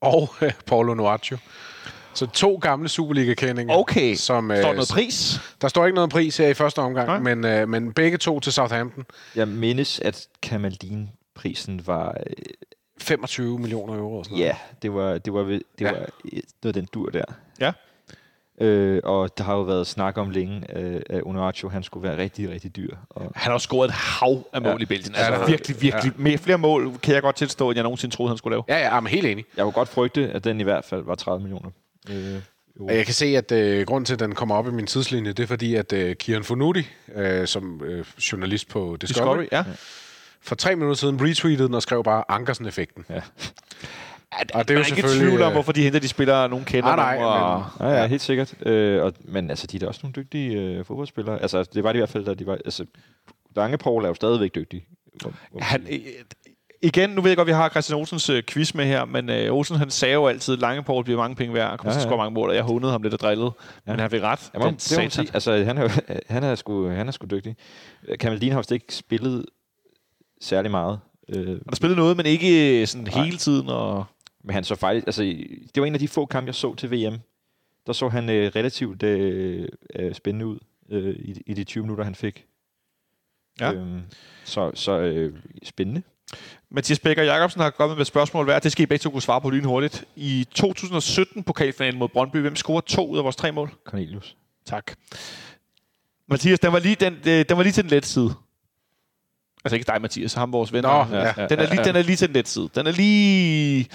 og 0.00 0.28
øh, 0.42 0.52
Paulo 0.66 0.94
Nuaccio. 0.94 1.36
Så 2.14 2.26
to 2.26 2.54
gamle 2.62 2.88
Superliga-kendinger. 2.88 3.74
Okay. 3.74 4.14
Som, 4.14 4.50
øh, 4.50 4.58
Står 4.58 4.68
der 4.68 4.74
noget 4.74 4.90
pris? 4.92 5.40
Der 5.60 5.68
står 5.68 5.86
ikke 5.86 5.94
noget 5.94 6.10
pris 6.10 6.36
her 6.36 6.48
i 6.48 6.54
første 6.54 6.78
omgang, 6.78 7.06
Nej. 7.06 7.34
men, 7.34 7.44
øh, 7.44 7.68
men 7.68 7.92
begge 7.92 8.18
to 8.18 8.40
til 8.40 8.52
Southampton. 8.52 9.04
Jeg 9.36 9.48
mindes, 9.48 10.00
at 10.00 10.26
Kamaldin-prisen 10.42 11.86
var... 11.86 12.16
Øh, 12.26 12.36
25 12.98 13.58
millioner 13.58 13.94
euro 13.94 14.18
og 14.18 14.24
sådan 14.24 14.38
noget. 14.38 14.48
ja, 14.48 14.56
det 14.82 14.94
var, 14.94 15.18
det 15.18 15.32
var, 15.32 15.42
ved- 15.42 15.60
det 15.78 15.84
Ja. 15.84 15.92
var 15.92 15.98
øh, 16.32 16.40
noget 16.62 16.74
den 16.74 16.88
dur 16.94 17.10
der. 17.10 17.24
Ja. 17.60 17.72
Øh, 18.60 19.00
og 19.04 19.38
der 19.38 19.44
har 19.44 19.54
jo 19.54 19.60
været 19.62 19.86
snak 19.86 20.18
om 20.18 20.30
længe, 20.30 20.76
øh, 20.78 21.00
at 21.10 21.22
Onuachu, 21.26 21.68
han 21.68 21.82
skulle 21.82 22.08
være 22.08 22.18
rigtig, 22.18 22.50
rigtig 22.50 22.76
dyr. 22.76 22.96
Og 23.10 23.32
Han 23.34 23.50
har 23.52 23.58
scoret 23.58 23.88
et 23.88 23.94
hav 23.94 24.46
af 24.52 24.62
mål 24.62 24.70
Ja. 24.70 24.78
i 24.82 24.84
Belgien. 24.86 25.14
Ja, 25.14 25.20
Altså 25.20 25.40
har 25.40 25.46
virkelig, 25.46 25.82
virkelig. 25.82 26.12
Med 26.16 26.38
flere 26.38 26.58
mål 26.58 26.98
kan 26.98 27.14
jeg 27.14 27.22
godt 27.22 27.36
tilstå, 27.36 27.70
end 27.70 27.76
jeg 27.76 27.82
nogensinde 27.82 28.14
troede, 28.14 28.30
han 28.30 28.38
skulle 28.38 28.52
lave. 28.54 28.64
Ja, 28.68 28.74
ja, 28.78 28.88
jeg 28.94 28.96
er 29.04 29.08
helt 29.08 29.26
enig. 29.26 29.44
jeg 29.56 29.62
kunne 29.62 29.72
godt 29.72 29.88
frygte, 29.88 30.30
at 30.30 30.44
den 30.44 30.60
i 30.60 30.62
hvert 30.62 30.84
fald 30.84 31.02
var 31.04 31.14
30 31.14 31.40
millioner. 31.42 31.70
Øh. 32.10 32.40
Og 32.80 32.96
Jeg 32.96 33.04
kan 33.04 33.14
se, 33.14 33.26
at 33.26 33.52
øh, 33.52 33.86
grunden 33.86 34.04
til, 34.04 34.14
at 34.14 34.20
den 34.20 34.34
kommer 34.34 34.54
op 34.54 34.66
i 34.68 34.70
min 34.70 34.86
tidslinje, 34.86 35.32
det 35.32 35.42
er 35.42 35.46
fordi, 35.46 35.74
at 35.74 35.92
øh, 35.92 36.16
Kieran 36.16 36.44
Fonuti, 36.44 36.86
øh, 37.14 37.46
som 37.46 37.80
øh, 37.84 38.04
journalist 38.32 38.68
på 38.68 38.96
Discovery, 39.00 39.40
Discovery, 39.40 39.46
ja. 39.52 39.64
For 40.42 40.54
tre 40.54 40.76
minutter 40.76 40.96
siden 40.96 41.20
retweetede 41.20 41.66
den 41.66 41.74
og 41.74 41.82
skrev 41.82 42.04
bare 42.04 42.24
Ankersen-effekten. 42.28 43.04
Ja. 43.10 43.20
Og 44.54 44.68
det 44.68 44.70
er 44.70 44.74
jo 44.74 44.78
Man 44.78 44.78
ikke 44.78 44.86
selvfølgelig... 44.86 45.28
tvivl 45.28 45.42
om, 45.42 45.48
øh, 45.48 45.52
hvorfor 45.52 45.72
de 45.72 45.82
henter 45.82 46.00
de 46.00 46.08
spillere, 46.08 46.48
nogen 46.48 46.64
kender 46.64 46.96
Nej, 46.96 47.16
nej, 47.16 47.18
nogen, 47.18 47.62
og... 47.78 47.90
Ja, 47.90 48.00
ja, 48.00 48.06
helt 48.06 48.22
sikkert. 48.22 48.66
Øh, 48.66 49.02
og, 49.02 49.12
men 49.20 49.50
altså, 49.50 49.66
de 49.66 49.76
er 49.76 49.80
da 49.80 49.86
også 49.86 50.00
nogle 50.02 50.14
dygtige 50.16 50.60
øh, 50.60 50.84
fodboldspillere. 50.84 51.42
Altså, 51.42 51.62
det 51.74 51.84
var 51.84 51.92
de 51.92 51.96
i 51.96 52.00
hvert 52.00 52.08
fald, 52.08 52.24
da 52.24 52.34
de 52.34 52.46
var... 52.46 52.54
Altså, 52.54 52.86
Langepoul 53.56 54.04
er 54.04 54.08
jo 54.08 54.14
stadigvæk 54.14 54.54
dygtig. 54.54 54.86
Han, 55.60 55.86
øh, 55.90 55.98
igen, 56.82 57.10
nu 57.10 57.20
ved 57.22 57.30
jeg 57.30 57.36
godt, 57.36 57.46
at 57.48 57.54
vi 57.54 57.56
har 57.56 57.68
Christian 57.68 57.98
Olsens 57.98 58.30
øh, 58.30 58.42
quiz 58.42 58.74
med 58.74 58.84
her, 58.84 59.04
men 59.04 59.30
øh, 59.30 59.52
Olsen 59.52 59.76
han 59.76 59.90
sagde 59.90 60.14
jo 60.14 60.26
altid, 60.26 60.54
at 60.54 60.60
Langepoul 60.60 61.04
bliver 61.04 61.18
mange 61.18 61.36
penge 61.36 61.54
værd, 61.54 61.70
og 61.70 61.78
kommer 61.78 61.92
Ja, 61.92 61.94
til 61.94 62.00
at 62.00 62.04
ja. 62.04 62.08
score 62.08 62.18
mange 62.18 62.34
mål, 62.34 62.48
og 62.48 62.54
jeg 62.54 62.62
hundede 62.62 62.92
ham 62.92 63.02
lidt 63.02 63.14
og 63.14 63.20
drillede. 63.20 63.50
Ja. 63.86 63.92
Men 63.92 64.00
han 64.00 64.10
fik 64.10 64.22
ret. 64.22 64.50
Ja, 64.54 64.58
Den 64.58 64.66
det 64.66 64.72
man 64.72 64.78
satans. 64.80 65.14
sige. 65.14 65.30
Altså, 65.34 65.64
han 65.64 65.78
er, 65.78 65.88
han 66.28 66.44
er, 66.44 66.54
sgu, 66.54 66.88
han 66.88 67.08
er 67.08 67.12
sgu 67.12 67.26
dygtig. 67.30 67.56
Har 68.20 68.56
vist 68.56 68.72
ikke 68.72 68.94
spillet 68.94 69.46
særlig 70.42 70.70
meget. 70.70 71.00
Øh, 71.28 71.46
Han 71.46 71.60
har 71.68 71.76
spillet 71.76 71.96
noget, 71.98 72.16
men 72.16 72.26
ikke 72.26 72.80
øh, 72.80 72.86
sådan 72.86 73.06
Nej. 73.14 73.24
hele 73.24 73.36
tiden. 73.36 73.68
Og... 73.68 74.04
men 74.44 74.54
han 74.54 74.64
så 74.64 74.74
faktisk... 74.74 75.06
Altså, 75.06 75.22
det 75.74 75.80
var 75.80 75.84
en 75.84 75.94
af 75.94 76.00
de 76.00 76.08
få 76.08 76.26
kampe, 76.26 76.46
jeg 76.46 76.54
så 76.54 76.74
til 76.74 76.90
VM. 76.90 77.18
Der 77.86 77.92
så 77.92 78.08
han 78.08 78.30
øh, 78.30 78.52
relativt 78.56 79.02
øh, 79.02 79.68
øh, 79.96 80.14
spændende 80.14 80.46
ud 80.46 80.58
øh, 80.90 81.14
i, 81.18 81.42
i 81.46 81.54
de 81.54 81.64
20 81.64 81.82
minutter, 81.82 82.04
han 82.04 82.14
fik. 82.14 82.46
Ja. 83.60 83.72
Øhm, 83.72 84.00
så 84.44 84.70
så 84.74 84.98
øh, 84.98 85.34
spændende. 85.62 86.02
Mathias 86.70 86.98
Becker 87.00 87.22
Jacobsen 87.22 87.60
har 87.60 87.70
kommet 87.70 87.96
med 87.96 88.00
et 88.00 88.06
spørgsmål 88.06 88.44
hver. 88.44 88.58
Det 88.58 88.72
skal 88.72 88.82
I 88.82 88.86
begge 88.86 89.02
to 89.02 89.10
kunne 89.10 89.22
svare 89.22 89.40
på 89.40 89.50
lynhurtigt. 89.50 90.04
I 90.16 90.46
2017 90.54 91.42
pokalfinalen 91.42 91.98
mod 91.98 92.08
Brøndby, 92.08 92.36
hvem 92.36 92.56
scorede 92.56 92.86
to 92.86 93.08
ud 93.08 93.18
af 93.18 93.24
vores 93.24 93.36
tre 93.36 93.52
mål? 93.52 93.74
Cornelius. 93.84 94.36
Tak. 94.66 94.92
Mathias, 96.28 96.60
den 96.60 96.72
var 96.72 96.78
lige, 96.78 96.94
den, 96.94 97.12
øh, 97.12 97.44
den 97.48 97.56
var 97.56 97.62
lige 97.62 97.72
til 97.72 97.82
den 97.82 97.90
lette 97.90 98.08
side. 98.08 98.34
Altså 99.64 99.76
ikke 99.76 99.92
dig, 99.92 100.02
Mathias, 100.02 100.34
ham 100.34 100.52
vores 100.52 100.72
ven. 100.72 100.82
Nå, 100.82 100.88
ja. 100.88 101.32
Den 101.48 101.58
er, 101.58 101.70
lige, 101.70 101.84
den 101.84 101.96
er 101.96 102.02
lige 102.02 102.16
til 102.16 102.34
den 102.34 102.44
side. 102.44 102.68
Den 102.74 102.86
er 102.86 102.92
lige... 102.92 103.88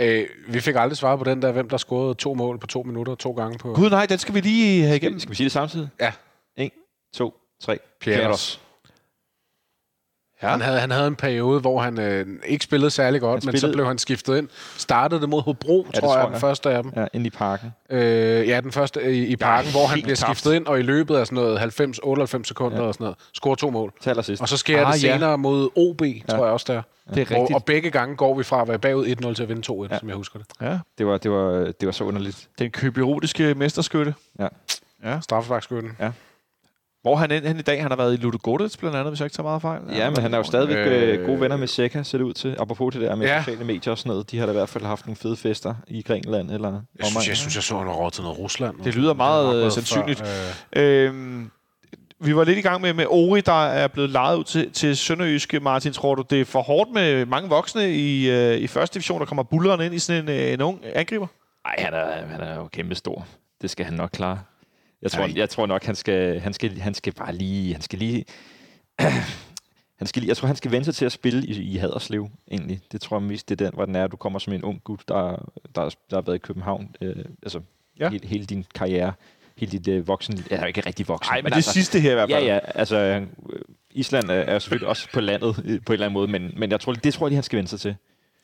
Øh, 0.00 0.26
vi 0.48 0.60
fik 0.60 0.74
aldrig 0.78 0.96
svaret 0.96 1.18
på 1.18 1.24
den 1.24 1.42
der, 1.42 1.52
hvem 1.52 1.68
der 1.68 1.76
scorede 1.76 2.14
to 2.14 2.34
mål 2.34 2.58
på 2.58 2.66
to 2.66 2.82
minutter, 2.82 3.14
to 3.14 3.32
gange 3.32 3.58
på 3.58 3.72
Gud 3.72 3.90
nej, 3.90 4.06
den 4.06 4.18
skal 4.18 4.34
vi 4.34 4.40
lige 4.40 4.82
have 4.84 4.96
igennem. 4.96 5.20
skal 5.20 5.30
vi 5.30 5.36
sige 5.36 5.44
det 5.44 5.52
samtidig? 5.52 5.88
Ja. 6.00 6.12
1, 6.56 6.70
2, 7.14 7.34
3. 7.62 7.78
Pieters. 8.00 8.60
Ja. 10.42 10.48
Han, 10.48 10.60
havde, 10.60 10.80
han 10.80 10.90
havde 10.90 11.06
en 11.06 11.16
periode, 11.16 11.60
hvor 11.60 11.80
han 11.80 12.00
øh, 12.00 12.26
ikke 12.46 12.64
spillede 12.64 12.90
særlig 12.90 13.20
godt, 13.20 13.42
Han 13.44 13.48
men 13.48 13.56
så 13.56 13.60
spillede- 13.60 13.76
blev 13.76 13.86
han 13.86 13.98
skiftet 13.98 14.36
ind. 14.38 14.48
Startede 14.76 15.20
det 15.20 15.28
mod 15.28 15.42
Hobro, 15.42 15.86
det 15.92 16.00
tror 16.00 16.08
jeg, 16.08 16.20
tror 16.20 16.24
den 16.24 16.32
jeg. 16.32 16.40
første 16.40 16.70
af 16.70 16.82
dem. 16.82 16.92
Ja, 16.96 17.06
ind 17.14 17.26
i 17.26 17.30
parken. 17.30 17.72
Øh, 17.90 18.00
ja, 18.48 18.60
den 18.60 18.72
første 18.72 19.12
i, 19.16 19.26
i 19.26 19.36
parken, 19.36 19.70
hvor 19.70 19.86
han 19.86 20.02
bliver 20.02 20.16
tabt. 20.16 20.38
skiftet 20.38 20.54
ind, 20.56 20.66
og 20.66 20.78
i 20.78 20.82
løbet 20.82 21.16
af 21.16 21.26
sådan 21.26 21.36
noget 21.44 21.58
90-98 21.58 22.44
sekunder 22.44 22.76
Ja. 22.76 22.82
ja. 22.82 22.88
og 22.88 22.94
sådan 22.94 23.04
noget, 23.04 23.16
scorer 23.34 23.54
to 23.54 23.70
mål. 23.70 23.92
Til 24.02 24.10
allersidst. 24.10 24.42
Og 24.42 24.48
så 24.48 24.56
sker 24.56 24.86
Ah, 24.86 24.92
det 24.94 25.04
ja. 25.04 25.12
senere 25.14 25.38
mod 25.38 25.68
OB, 25.76 26.02
tror 26.28 26.44
jeg 26.44 26.52
også 26.52 26.72
der. 26.72 26.82
Det 27.14 27.30
er 27.30 27.36
Og, 27.36 27.40
rigtigt. 27.40 27.56
og 27.56 27.64
begge 27.64 27.90
gange 27.90 28.16
går 28.16 28.34
vi 28.38 28.42
fra 28.44 28.62
at 28.62 28.68
være 28.68 28.78
bagud 28.78 29.06
1-0 29.06 29.34
til 29.34 29.42
at 29.42 29.48
vinde 29.48 29.62
2-1, 29.72 29.82
Ja. 29.82 29.88
ja. 29.94 29.98
som 29.98 30.08
jeg 30.08 30.16
husker 30.16 30.38
det. 30.38 30.46
Ja. 30.60 30.78
Det 30.98 31.06
var, 31.06 31.18
det, 31.18 31.30
var, 31.30 31.50
det 31.80 31.86
var 31.86 31.92
så 31.92 32.04
underligt. 32.04 32.48
Den 32.58 32.70
køberotiske 32.70 33.54
mesterskytte. 33.54 34.14
Straffesparkskytten. 35.20 35.90
Hvor 37.02 37.12
er 37.12 37.16
han 37.16 37.30
end 37.32 37.44
hen 37.46 37.58
i 37.58 37.62
dag? 37.62 37.82
Han 37.82 37.90
har 37.90 37.96
været 37.96 38.12
i 38.14 38.16
Ludogorets 38.16 38.76
blandt 38.76 38.96
andet, 38.96 39.10
hvis 39.10 39.20
jeg 39.20 39.26
ikke 39.26 39.34
tager 39.36 39.48
meget 39.48 39.62
fejl. 39.62 39.80
Ja, 39.92 40.10
men 40.10 40.18
han 40.22 40.34
er 40.34 40.38
jo 40.38 40.44
stadigvæk 40.44 40.76
øh, 40.76 41.20
Øh, 41.20 41.26
gode 41.26 41.40
venner 41.40 41.56
med 41.56 41.66
Seca, 41.66 42.02
ser 42.02 42.18
det 42.18 42.24
ud 42.24 42.32
til. 42.32 42.56
Apropos 42.58 42.92
det 42.94 43.02
der 43.02 43.14
med 43.14 43.26
Ja. 43.26 43.40
sociale 43.42 43.64
medier 43.64 43.90
og 43.90 43.98
sådan 43.98 44.10
noget. 44.10 44.30
De 44.30 44.38
har 44.38 44.46
da 44.46 44.52
i 44.52 44.54
hvert 44.54 44.68
fald 44.68 44.84
haft 44.84 45.06
nogle 45.06 45.16
fede 45.16 45.36
fester 45.36 45.74
i 45.88 46.02
Grækenland. 46.02 46.50
Eller 46.50 46.68
Jeg 46.98 47.06
synes, 47.06 47.28
jeg, 47.28 47.36
synes, 47.36 47.54
jeg 47.54 47.62
så, 47.62 47.78
han 47.78 47.86
var 47.86 47.92
råd 47.92 48.10
til 48.10 48.22
noget 48.22 48.38
Rusland. 48.38 48.76
Det 48.84 48.94
lyder 48.96 49.14
meget, 49.14 49.64
øh, 49.64 49.72
sandsynligt. 49.72 50.18
Før, 50.18 50.26
øh, 50.76 51.04
Øhm, 51.08 51.50
vi 52.20 52.36
var 52.36 52.44
lidt 52.44 52.58
i 52.58 52.60
gang 52.60 52.80
med, 52.82 52.92
med 52.94 53.06
Ori, 53.08 53.40
der 53.40 53.66
er 53.66 53.88
blevet 53.88 54.10
lejet 54.10 54.36
ud 54.36 54.44
til, 54.44 54.70
til 54.72 54.96
Sønderjyske. 54.96 55.60
Martin, 55.60 55.92
tror 55.92 56.14
du, 56.14 56.24
det 56.30 56.40
er 56.40 56.44
for 56.44 56.62
hårdt 56.62 56.90
med 56.94 57.26
mange 57.26 57.48
voksne 57.48 57.90
i, 57.94 58.30
øh, 58.30 58.56
i 58.56 58.66
første 58.66 58.94
division, 58.94 59.20
der 59.20 59.26
kommer 59.26 59.42
bulleren 59.42 59.80
ind 59.80 59.94
i 59.94 59.98
sådan 59.98 60.22
en, 60.22 60.28
øh, 60.28 60.52
en 60.52 60.60
ung 60.60 60.80
angriber? 60.94 61.26
Nej, 61.66 61.74
han 61.78 61.94
er, 61.94 62.26
han 62.26 62.40
er 62.40 62.54
jo 62.54 62.68
kæmpe 62.72 62.94
stor. 62.94 63.26
Det 63.62 63.70
skal 63.70 63.84
han 63.84 63.94
nok 63.94 64.10
klare. 64.12 64.38
Jeg 65.02 65.10
tror, 65.10 65.26
Nej. 65.26 65.36
jeg 65.36 65.50
tror 65.50 65.66
nok, 65.66 65.84
han 65.84 65.94
skal, 65.94 66.40
han 66.40 66.52
skal, 66.52 66.78
han 66.78 66.94
skal 66.94 67.12
bare 67.12 67.34
lige... 67.34 67.72
Han 67.72 67.82
skal 67.82 67.98
lige 67.98 68.24
han 70.00 70.06
skal 70.06 70.20
lige, 70.20 70.28
jeg 70.28 70.36
tror, 70.36 70.46
han 70.46 70.56
skal 70.56 70.70
vente 70.70 70.84
sig 70.84 70.94
til 70.94 71.04
at 71.04 71.12
spille 71.12 71.46
i, 71.46 71.72
i 71.72 71.76
Haderslev, 71.76 72.28
egentlig. 72.50 72.80
Det 72.92 73.00
tror 73.00 73.16
jeg 73.18 73.22
mest, 73.22 73.48
det 73.48 73.60
er 73.60 73.64
den, 73.66 73.74
hvor 73.74 73.84
den 73.84 73.96
er, 73.96 74.04
at 74.04 74.12
du 74.12 74.16
kommer 74.16 74.38
som 74.38 74.52
en 74.52 74.64
ung 74.64 74.84
gut, 74.84 75.00
der, 75.08 75.14
der, 75.74 75.88
der 76.10 76.16
har 76.16 76.20
været 76.20 76.34
i 76.36 76.38
København. 76.38 76.94
Øh, 77.00 77.16
altså, 77.42 77.60
Ja. 77.98 78.04
ja. 78.04 78.10
hele, 78.10 78.26
hele 78.28 78.44
din 78.46 78.64
karriere, 78.74 79.12
hele 79.56 79.72
dit 79.72 79.88
øh, 79.88 80.08
voksen... 80.08 80.44
Jeg 80.50 80.58
er 80.60 80.66
ikke 80.66 80.80
rigtig 80.86 81.08
voksen. 81.08 81.32
Nej, 81.32 81.42
men 81.42 81.50
det 81.50 81.56
altså, 81.56 81.72
sidste 81.72 82.00
her 82.00 82.10
i 82.10 82.14
hvert 82.14 82.30
Ja, 82.30 82.36
fald. 82.36 82.46
ja. 82.46 82.58
Altså, 82.74 82.96
øh, 82.96 83.26
Island 83.90 84.30
er, 84.30 84.34
er 84.34 84.58
selvfølgelig 84.58 84.88
også 84.88 85.08
på 85.12 85.20
landet 85.20 85.62
øh, 85.64 85.80
på 85.86 85.92
en 85.92 85.94
eller 85.94 86.06
anden 86.06 86.12
måde, 86.12 86.28
men, 86.28 86.52
men 86.56 86.70
jeg 86.70 86.80
tror, 86.80 86.92
det 86.92 87.14
tror 87.14 87.28
jeg 87.28 87.36
han 87.36 87.42
skal 87.42 87.56
vende 87.56 87.68
sig 87.70 87.80
til. 87.80 87.96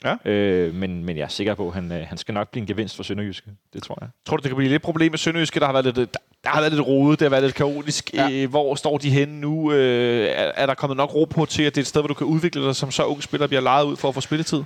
Ja. 0.05 0.31
Øh, 0.31 0.74
men, 0.74 1.05
men 1.05 1.16
jeg 1.16 1.24
er 1.24 1.28
sikker 1.28 1.55
på, 1.55 1.68
at 1.68 1.74
han, 1.74 1.93
øh, 1.93 2.06
han 2.09 2.18
skal 2.18 2.35
nok 2.35 2.51
blive 2.51 2.60
en 2.60 2.66
gevinst 2.66 2.97
for 2.97 3.02
Sønderjyske. 3.02 3.51
Det 3.73 3.82
tror 3.82 3.98
jeg. 4.01 4.09
Tror 4.27 4.36
du, 4.36 4.43
det 4.43 4.51
kan 4.51 4.56
blive 4.56 4.70
lidt 4.70 4.82
problem 4.82 5.12
med 5.12 5.18
Sønderjyske? 5.18 5.60
Der 5.60 5.66
har 5.66 5.73
været 5.73 5.85
lidt, 5.85 5.97
der, 5.97 6.05
der 6.44 6.51
har 6.51 6.60
været 6.60 6.73
lidt 6.73 6.86
rodet, 6.86 7.20
det 7.20 7.24
har 7.24 7.31
været 7.31 7.43
lidt 7.43 7.55
kaotisk. 7.55 8.14
Ja. 8.14 8.28
Øh, 8.32 8.51
hvor 8.51 8.74
står 8.74 8.98
de 8.98 9.10
henne 9.10 9.40
nu? 9.40 9.73
Øh, 9.73 10.27
er, 10.27 10.52
er 10.55 10.66
der 10.66 10.74
kommet 10.74 10.97
nok 10.97 11.14
ro 11.14 11.24
på 11.24 11.47
til, 11.47 11.62
at 11.62 11.74
det 11.74 11.81
er 11.81 11.82
et 11.82 11.86
sted, 11.86 12.01
hvor 12.01 12.09
du 12.09 12.14
kan 12.14 12.27
udvikle 12.27 12.66
dig 12.66 12.77
som 12.77 12.90
så 12.90 13.05
ung 13.05 13.23
spiller, 13.23 13.47
bliver 13.47 13.60
lejet 13.60 13.85
ud 13.85 13.97
for 13.97 14.09
at 14.09 14.14
få 14.14 14.20
spilletid? 14.20 14.62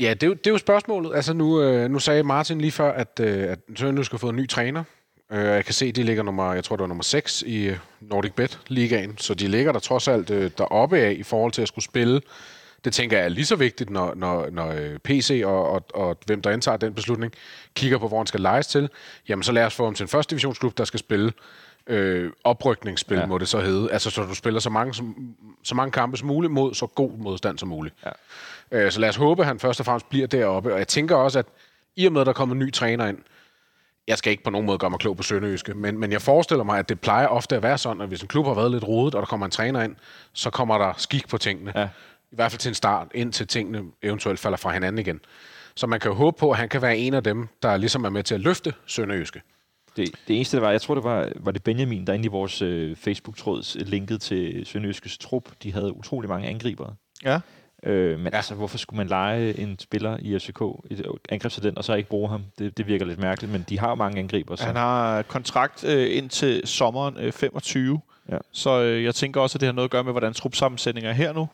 Ja, 0.00 0.14
det 0.14 0.22
er, 0.22 0.26
jo, 0.26 0.32
det 0.32 0.46
er 0.46 0.50
jo 0.50 0.58
spørgsmålet. 0.58 1.16
Altså 1.16 1.32
nu, 1.32 1.62
øh, 1.62 1.90
nu 1.90 1.98
sagde 1.98 2.22
Martin 2.22 2.60
lige 2.60 2.72
før, 2.72 2.92
at, 2.92 3.20
øh, 3.20 3.44
at 3.50 3.58
Sønderjysk 3.76 4.10
har 4.10 4.18
fået 4.18 4.32
en 4.32 4.36
ny 4.36 4.48
træner. 4.48 4.84
Øh, 5.32 5.44
jeg 5.44 5.64
kan 5.64 5.74
se, 5.74 5.86
at 5.86 5.96
de 5.96 6.02
ligger 6.02 6.22
nummer, 6.22 6.52
jeg 6.52 6.64
tror 6.64 6.76
det 6.76 6.80
var 6.80 6.88
nummer 6.88 7.04
6 7.04 7.42
i 7.46 7.64
øh, 7.64 7.78
Nordic 8.00 8.32
Bet 8.32 8.60
ligaen, 8.68 9.18
så 9.18 9.34
de 9.34 9.48
ligger 9.48 9.72
der 9.72 9.80
trods 9.80 10.08
alt 10.08 10.30
øh, 10.30 10.50
deroppe 10.58 10.98
af 10.98 11.12
i 11.18 11.22
forhold 11.22 11.52
til 11.52 11.62
at 11.62 11.68
skulle 11.68 11.84
spille. 11.84 12.20
Det 12.84 12.92
tænker 12.92 13.16
jeg 13.16 13.24
er 13.24 13.28
lige 13.28 13.46
så 13.46 13.56
vigtigt, 13.56 13.90
når, 13.90 14.14
når, 14.14 14.50
når 14.50 14.68
øh, 14.68 14.98
PC 14.98 15.42
og, 15.44 15.70
og, 15.70 15.84
og 15.94 16.16
hvem 16.26 16.42
der 16.42 16.50
indtager 16.50 16.76
den 16.76 16.94
beslutning, 16.94 17.32
kigger 17.74 17.98
på, 17.98 18.08
hvor 18.08 18.16
han 18.16 18.26
skal 18.26 18.40
lejes 18.40 18.66
til. 18.66 18.88
Jamen 19.28 19.42
så 19.42 19.52
lad 19.52 19.64
os 19.64 19.74
få 19.74 19.84
ham 19.84 19.94
til 19.94 20.04
en 20.04 20.08
første 20.08 20.30
divisionsklub, 20.30 20.78
der 20.78 20.84
skal 20.84 21.00
spille 21.00 21.32
øh, 21.86 22.30
oprykningsspil, 22.44 23.14
ja. 23.16 23.20
Ja. 23.20 23.26
må 23.26 23.38
det 23.38 23.48
så 23.48 23.60
hedde. 23.60 23.92
Altså 23.92 24.10
så 24.10 24.22
du 24.22 24.34
spiller 24.34 24.60
så 24.60 24.70
mange, 24.70 24.94
som, 24.94 25.34
så 25.62 25.74
mange 25.74 25.92
kampe 25.92 26.16
som 26.16 26.28
muligt 26.28 26.52
mod 26.52 26.74
så 26.74 26.86
god 26.86 27.10
modstand 27.18 27.58
som 27.58 27.68
muligt. 27.68 27.94
Ja. 28.04 28.10
Øh, 28.70 28.92
så 28.92 29.00
lad 29.00 29.08
os 29.08 29.16
håbe, 29.16 29.42
at 29.42 29.46
han 29.46 29.58
først 29.58 29.80
og 29.80 29.86
fremmest 29.86 30.08
bliver 30.08 30.26
deroppe. 30.26 30.72
Og 30.72 30.78
jeg 30.78 30.88
tænker 30.88 31.16
også, 31.16 31.38
at 31.38 31.46
i 31.96 32.06
og 32.06 32.12
med, 32.12 32.20
at 32.20 32.26
der 32.26 32.32
kommer 32.32 32.54
en 32.54 32.58
ny 32.58 32.72
træner 32.72 33.06
ind, 33.06 33.18
jeg 34.08 34.18
skal 34.18 34.30
ikke 34.30 34.44
på 34.44 34.50
nogen 34.50 34.66
måde 34.66 34.78
gøre 34.78 34.90
mig 34.90 34.98
klog 34.98 35.16
på 35.16 35.22
Sønderjyske, 35.22 35.74
men, 35.74 35.98
men 35.98 36.12
jeg 36.12 36.22
forestiller 36.22 36.64
mig, 36.64 36.78
at 36.78 36.88
det 36.88 37.00
plejer 37.00 37.26
ofte 37.26 37.56
at 37.56 37.62
være 37.62 37.78
sådan, 37.78 38.02
at 38.02 38.08
hvis 38.08 38.22
en 38.22 38.28
klub 38.28 38.46
har 38.46 38.54
været 38.54 38.70
lidt 38.70 38.84
rodet, 38.84 39.14
og 39.14 39.20
der 39.20 39.26
kommer 39.26 39.46
en 39.46 39.50
træner 39.52 39.82
ind, 39.82 39.96
så 40.32 40.50
kommer 40.50 40.78
der 40.78 40.92
skik 40.96 41.28
på 41.28 41.38
tingene. 41.38 41.72
Ja. 41.76 41.88
I 42.34 42.36
hvert 42.36 42.52
fald 42.52 42.58
til 42.58 42.68
en 42.68 42.74
start, 42.74 43.08
indtil 43.14 43.46
tingene 43.46 43.82
eventuelt 44.02 44.38
falder 44.38 44.58
fra 44.58 44.72
hinanden 44.72 44.98
igen. 44.98 45.20
Så 45.76 45.86
man 45.86 46.00
kan 46.00 46.10
jo 46.10 46.14
håbe 46.14 46.36
på, 46.38 46.50
at 46.50 46.56
han 46.56 46.68
kan 46.68 46.82
være 46.82 46.96
en 46.96 47.14
af 47.14 47.22
dem, 47.22 47.48
der 47.62 47.76
ligesom 47.76 48.04
er 48.04 48.08
med 48.08 48.22
til 48.22 48.34
at 48.34 48.40
løfte 48.40 48.72
Sønderjyske. 48.86 49.40
Det, 49.96 50.10
det 50.28 50.36
eneste, 50.36 50.56
det 50.56 50.62
var, 50.62 50.70
jeg 50.70 50.80
tror, 50.80 50.94
det 50.94 51.04
var, 51.04 51.32
var 51.36 51.50
det 51.52 51.62
Benjamin, 51.62 52.06
der 52.06 52.12
inde 52.12 52.24
i 52.24 52.28
vores 52.28 52.62
øh, 52.62 52.96
Facebook-tråd 52.96 53.84
linket 53.84 54.20
til 54.20 54.66
Sønderjyskes 54.66 55.18
trup. 55.18 55.48
De 55.62 55.72
havde 55.72 55.96
utrolig 55.96 56.30
mange 56.30 56.48
angribere. 56.48 56.94
Ja. 57.24 57.40
Øh, 57.82 58.18
men 58.18 58.26
ja. 58.26 58.36
altså, 58.36 58.54
hvorfor 58.54 58.78
skulle 58.78 58.98
man 58.98 59.06
lege 59.06 59.58
en 59.58 59.78
spiller 59.78 60.16
i 60.20 60.38
FCK, 60.38 60.62
et 60.90 61.06
angrebstalent, 61.28 61.78
og 61.78 61.84
så 61.84 61.94
ikke 61.94 62.08
bruge 62.08 62.28
ham? 62.28 62.44
Det, 62.58 62.78
det 62.78 62.86
virker 62.86 63.06
lidt 63.06 63.20
mærkeligt, 63.20 63.52
men 63.52 63.64
de 63.68 63.78
har 63.78 63.94
mange 63.94 64.18
angriber. 64.18 64.56
Så. 64.56 64.64
Han 64.64 64.76
har 64.76 65.22
kontrakt 65.22 65.84
øh, 65.84 66.16
indtil 66.16 66.62
sommeren 66.64 67.16
øh, 67.18 67.32
25. 67.32 68.00
Ja. 68.28 68.38
Så 68.52 68.82
øh, 68.82 69.04
jeg 69.04 69.14
tænker 69.14 69.40
også, 69.40 69.56
at 69.56 69.60
det 69.60 69.66
har 69.66 69.72
noget 69.72 69.88
at 69.88 69.90
gøre 69.90 70.04
med, 70.04 70.12
hvordan 70.12 70.32
trupsammensætningen 70.32 71.10
er 71.10 71.14
her 71.14 71.32
nu. 71.32 71.48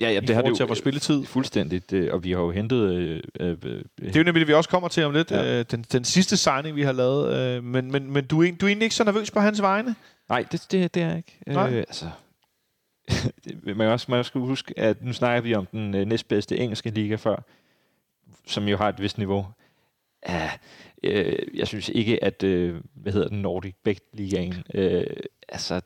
Ja, 0.00 0.10
ja, 0.10 0.20
det 0.20 0.34
har 0.34 0.42
det 0.42 0.50
jo 0.50 0.54
til 0.54 0.62
at 0.62 0.68
få 0.68 0.74
spilletid. 0.74 1.24
fuldstændigt, 1.24 1.92
øh, 1.92 2.12
og 2.12 2.24
vi 2.24 2.32
har 2.32 2.40
jo 2.40 2.50
hentet... 2.50 2.92
Øh, 2.94 3.22
øh, 3.40 3.50
øh, 3.50 3.56
Det 4.00 4.16
er 4.16 4.20
jo 4.20 4.24
nemlig 4.24 4.40
det, 4.40 4.48
vi 4.48 4.54
også 4.54 4.70
kommer 4.70 4.88
til 4.88 5.04
om 5.04 5.12
lidt. 5.12 5.30
Ja. 5.30 5.58
Øh, 5.58 5.64
den, 5.70 5.84
den 5.92 6.04
sidste 6.04 6.36
signing, 6.36 6.76
vi 6.76 6.82
har 6.82 6.92
lavet. 6.92 7.34
Øh, 7.34 7.64
men 7.64 7.92
men, 7.92 8.12
men 8.12 8.26
du, 8.26 8.42
er, 8.42 8.52
du 8.60 8.66
er 8.66 8.68
egentlig 8.68 8.86
ikke 8.86 8.94
så 8.94 9.04
nervøs 9.04 9.30
på 9.30 9.40
hans 9.40 9.62
vegne? 9.62 9.94
Nej, 10.28 10.44
det, 10.52 10.66
det, 10.70 10.94
det 10.94 11.02
er 11.02 11.08
jeg 11.08 11.16
ikke. 11.16 11.38
Nej. 11.46 11.70
Øh, 11.72 11.76
altså, 11.76 12.06
man 13.76 13.88
også, 13.88 14.06
man 14.08 14.24
skal 14.24 14.40
huske, 14.40 14.78
at 14.78 15.04
nu 15.04 15.12
snakker 15.12 15.40
vi 15.40 15.54
om 15.54 15.66
den 15.66 15.94
øh, 15.94 16.06
næstbedste 16.06 16.58
engelske 16.58 16.90
liga 16.90 17.14
før, 17.14 17.36
som 18.46 18.68
jo 18.68 18.76
har 18.76 18.88
et 18.88 19.02
vist 19.02 19.18
niveau. 19.18 19.46
Ja, 20.28 20.50
øh, 21.02 21.38
jeg 21.54 21.66
synes 21.66 21.88
ikke, 21.88 22.24
at, 22.24 22.42
øh, 22.42 22.80
hvad 22.94 23.12
hedder 23.12 23.28
den, 23.28 23.42
Nordic 23.42 23.74
Bet 23.84 23.98
ligaen 24.12 24.64
øh, 24.74 25.06
altså, 25.48 25.80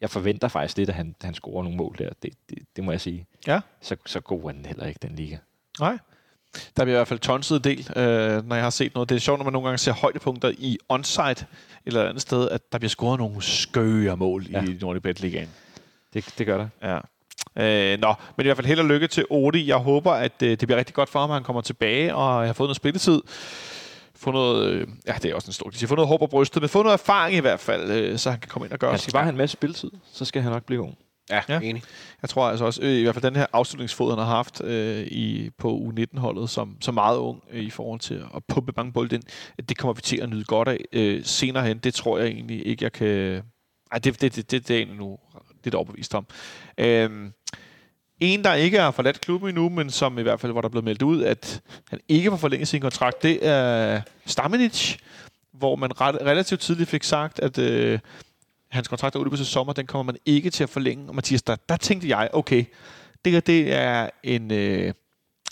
jeg 0.00 0.10
forventer 0.10 0.48
faktisk 0.48 0.76
lidt, 0.76 0.88
at 0.88 0.94
han, 0.94 1.14
han 1.22 1.34
scorer 1.34 1.62
nogle 1.62 1.76
mål 1.76 1.96
der. 1.98 2.10
Det, 2.22 2.32
det, 2.50 2.58
det 2.76 2.84
må 2.84 2.90
jeg 2.90 3.00
sige. 3.00 3.26
Ja. 3.46 3.60
Så, 3.80 3.96
så 4.06 4.20
god 4.20 4.44
er 4.44 4.52
den 4.52 4.66
heller 4.66 4.86
ikke, 4.86 4.98
den 5.02 5.16
liga. 5.16 5.36
Nej. 5.80 5.98
Der 6.76 6.84
bliver 6.84 6.96
i 6.96 6.98
hvert 6.98 7.08
fald 7.08 7.20
tonset 7.20 7.64
del, 7.64 7.90
øh, 7.96 8.48
når 8.48 8.54
jeg 8.54 8.64
har 8.64 8.70
set 8.70 8.94
noget. 8.94 9.08
Det 9.08 9.14
er 9.14 9.20
sjovt, 9.20 9.38
når 9.38 9.44
man 9.44 9.52
nogle 9.52 9.68
gange 9.68 9.78
ser 9.78 9.92
højdepunkter 9.92 10.52
i 10.58 10.78
onsite 10.88 11.46
eller 11.86 12.02
et 12.02 12.08
andet 12.08 12.22
sted, 12.22 12.48
at 12.48 12.72
der 12.72 12.78
bliver 12.78 12.88
scoret 12.88 13.18
nogle 13.18 13.42
skøre 13.42 14.16
mål 14.16 14.46
ja. 14.50 14.64
I 14.64 14.78
Nordic 14.80 15.02
Bet 15.02 15.20
Ligaen. 15.20 15.48
Det, 16.14 16.34
det 16.38 16.46
gør 16.46 16.58
der. 16.58 16.68
Ja. 16.82 16.98
Øh, 17.56 18.00
nå, 18.00 18.14
men 18.36 18.44
i 18.44 18.46
hvert 18.46 18.56
fald 18.56 18.66
held 18.66 18.80
og 18.80 18.86
lykke 18.86 19.06
til 19.06 19.24
Odi. 19.30 19.68
Jeg 19.68 19.76
håber, 19.76 20.12
at 20.12 20.42
øh, 20.42 20.50
det 20.50 20.58
bliver 20.58 20.78
rigtig 20.78 20.94
godt 20.94 21.08
for 21.08 21.20
ham, 21.20 21.30
at 21.30 21.34
han 21.34 21.42
kommer 21.42 21.62
tilbage, 21.62 22.14
og 22.14 22.40
jeg 22.40 22.48
har 22.48 22.52
fået 22.52 22.68
noget 22.68 22.76
spilletid. 22.76 23.22
Få 24.18 24.30
noget, 24.30 24.72
øh, 24.72 24.86
ja, 25.06 25.14
det 25.22 25.30
er 25.30 25.34
også 25.34 25.48
en 25.48 25.52
stor 25.52 25.70
Jeg 25.72 25.80
har 25.80 25.86
fået 25.86 25.96
noget 25.96 26.08
håb 26.08 26.20
på 26.20 26.26
brystet, 26.26 26.62
men 26.62 26.68
få 26.68 26.82
noget 26.82 26.92
erfaring 26.92 27.36
i 27.36 27.40
hvert 27.40 27.60
fald, 27.60 27.90
øh, 27.90 28.18
så 28.18 28.30
han 28.30 28.40
kan 28.40 28.48
komme 28.48 28.66
ind 28.66 28.72
og 28.72 28.78
gøre 28.78 28.90
Han 28.90 28.98
skal 29.00 29.12
bare 29.12 29.22
have 29.22 29.30
en 29.30 29.36
masse 29.36 29.52
spilletid, 29.52 29.90
så 30.12 30.24
skal 30.24 30.42
han 30.42 30.52
nok 30.52 30.64
blive 30.64 30.82
god. 30.82 30.92
Ja, 31.30 31.40
Ja. 31.48 31.60
enig. 31.60 31.82
Jeg 32.22 32.30
tror 32.30 32.48
altså 32.48 32.64
også, 32.64 32.82
øh, 32.82 32.92
i 32.92 33.02
hvert 33.02 33.14
fald 33.14 33.24
den 33.24 33.36
her 33.36 33.46
afslutningsfod, 33.52 34.10
han 34.10 34.18
har 34.18 34.26
haft 34.36 34.64
øh, 34.64 35.06
i, 35.06 35.50
på 35.58 35.92
U19-holdet, 35.96 36.50
som, 36.50 36.76
som 36.80 36.94
meget 36.94 37.16
ung 37.18 37.42
øh, 37.50 37.62
i 37.62 37.70
forhold 37.70 38.00
til 38.00 38.24
at 38.36 38.42
pumpe 38.48 38.72
mange 38.76 38.92
bolde 38.92 39.14
ind, 39.14 39.24
at 39.58 39.68
det 39.68 39.78
kommer 39.78 39.94
vi 39.94 40.00
til 40.00 40.20
at 40.20 40.28
nyde 40.28 40.44
godt 40.44 40.68
af 40.68 40.78
øh, 40.92 41.24
senere 41.24 41.64
hen. 41.66 41.78
Det 41.78 41.94
tror 41.94 42.18
jeg 42.18 42.26
egentlig 42.26 42.66
ikke, 42.66 42.84
jeg 42.84 42.92
kan... 42.92 43.42
Ej, 43.92 43.98
det, 43.98 44.20
det, 44.20 44.36
det, 44.36 44.36
det, 44.36 44.50
det 44.50 44.70
er 44.70 44.74
jeg 44.74 44.82
egentlig 44.82 44.98
nu 44.98 45.18
lidt 45.64 45.74
overbevist 45.74 46.14
om. 46.14 46.26
Øhm, 46.78 47.32
en, 48.20 48.44
der 48.44 48.54
ikke 48.54 48.80
har 48.80 48.90
forladt 48.90 49.20
klubben 49.20 49.48
endnu, 49.48 49.68
men 49.68 49.90
som 49.90 50.18
i 50.18 50.22
hvert 50.22 50.40
fald, 50.40 50.52
hvor 50.52 50.60
der 50.60 50.68
er 50.68 50.70
blevet 50.70 50.84
meldt 50.84 51.02
ud, 51.02 51.22
at 51.22 51.60
han 51.88 52.00
ikke 52.08 52.30
var 52.30 52.36
forlænget 52.36 52.68
sin 52.68 52.80
kontrakt, 52.80 53.22
det 53.22 53.46
er 53.46 54.00
Stamenic, 54.26 54.96
hvor 55.52 55.76
man 55.76 56.00
ret, 56.00 56.16
relativt 56.20 56.60
tidligt 56.60 56.90
fik 56.90 57.02
sagt, 57.02 57.40
at 57.40 57.58
øh, 57.58 57.98
hans 58.68 58.88
kontrakt 58.88 59.16
er 59.16 59.24
på 59.24 59.36
til 59.36 59.46
sommer, 59.46 59.72
den 59.72 59.86
kommer 59.86 60.12
man 60.12 60.16
ikke 60.26 60.50
til 60.50 60.62
at 60.62 60.70
forlænge. 60.70 61.08
Og 61.08 61.14
Mathias, 61.14 61.42
der, 61.42 61.56
der 61.68 61.76
tænkte 61.76 62.08
jeg, 62.08 62.28
okay, 62.32 62.64
det 63.24 63.32
her 63.32 63.40
det 63.40 63.72
er 63.72 64.10
en, 64.22 64.52
øh, 64.52 64.92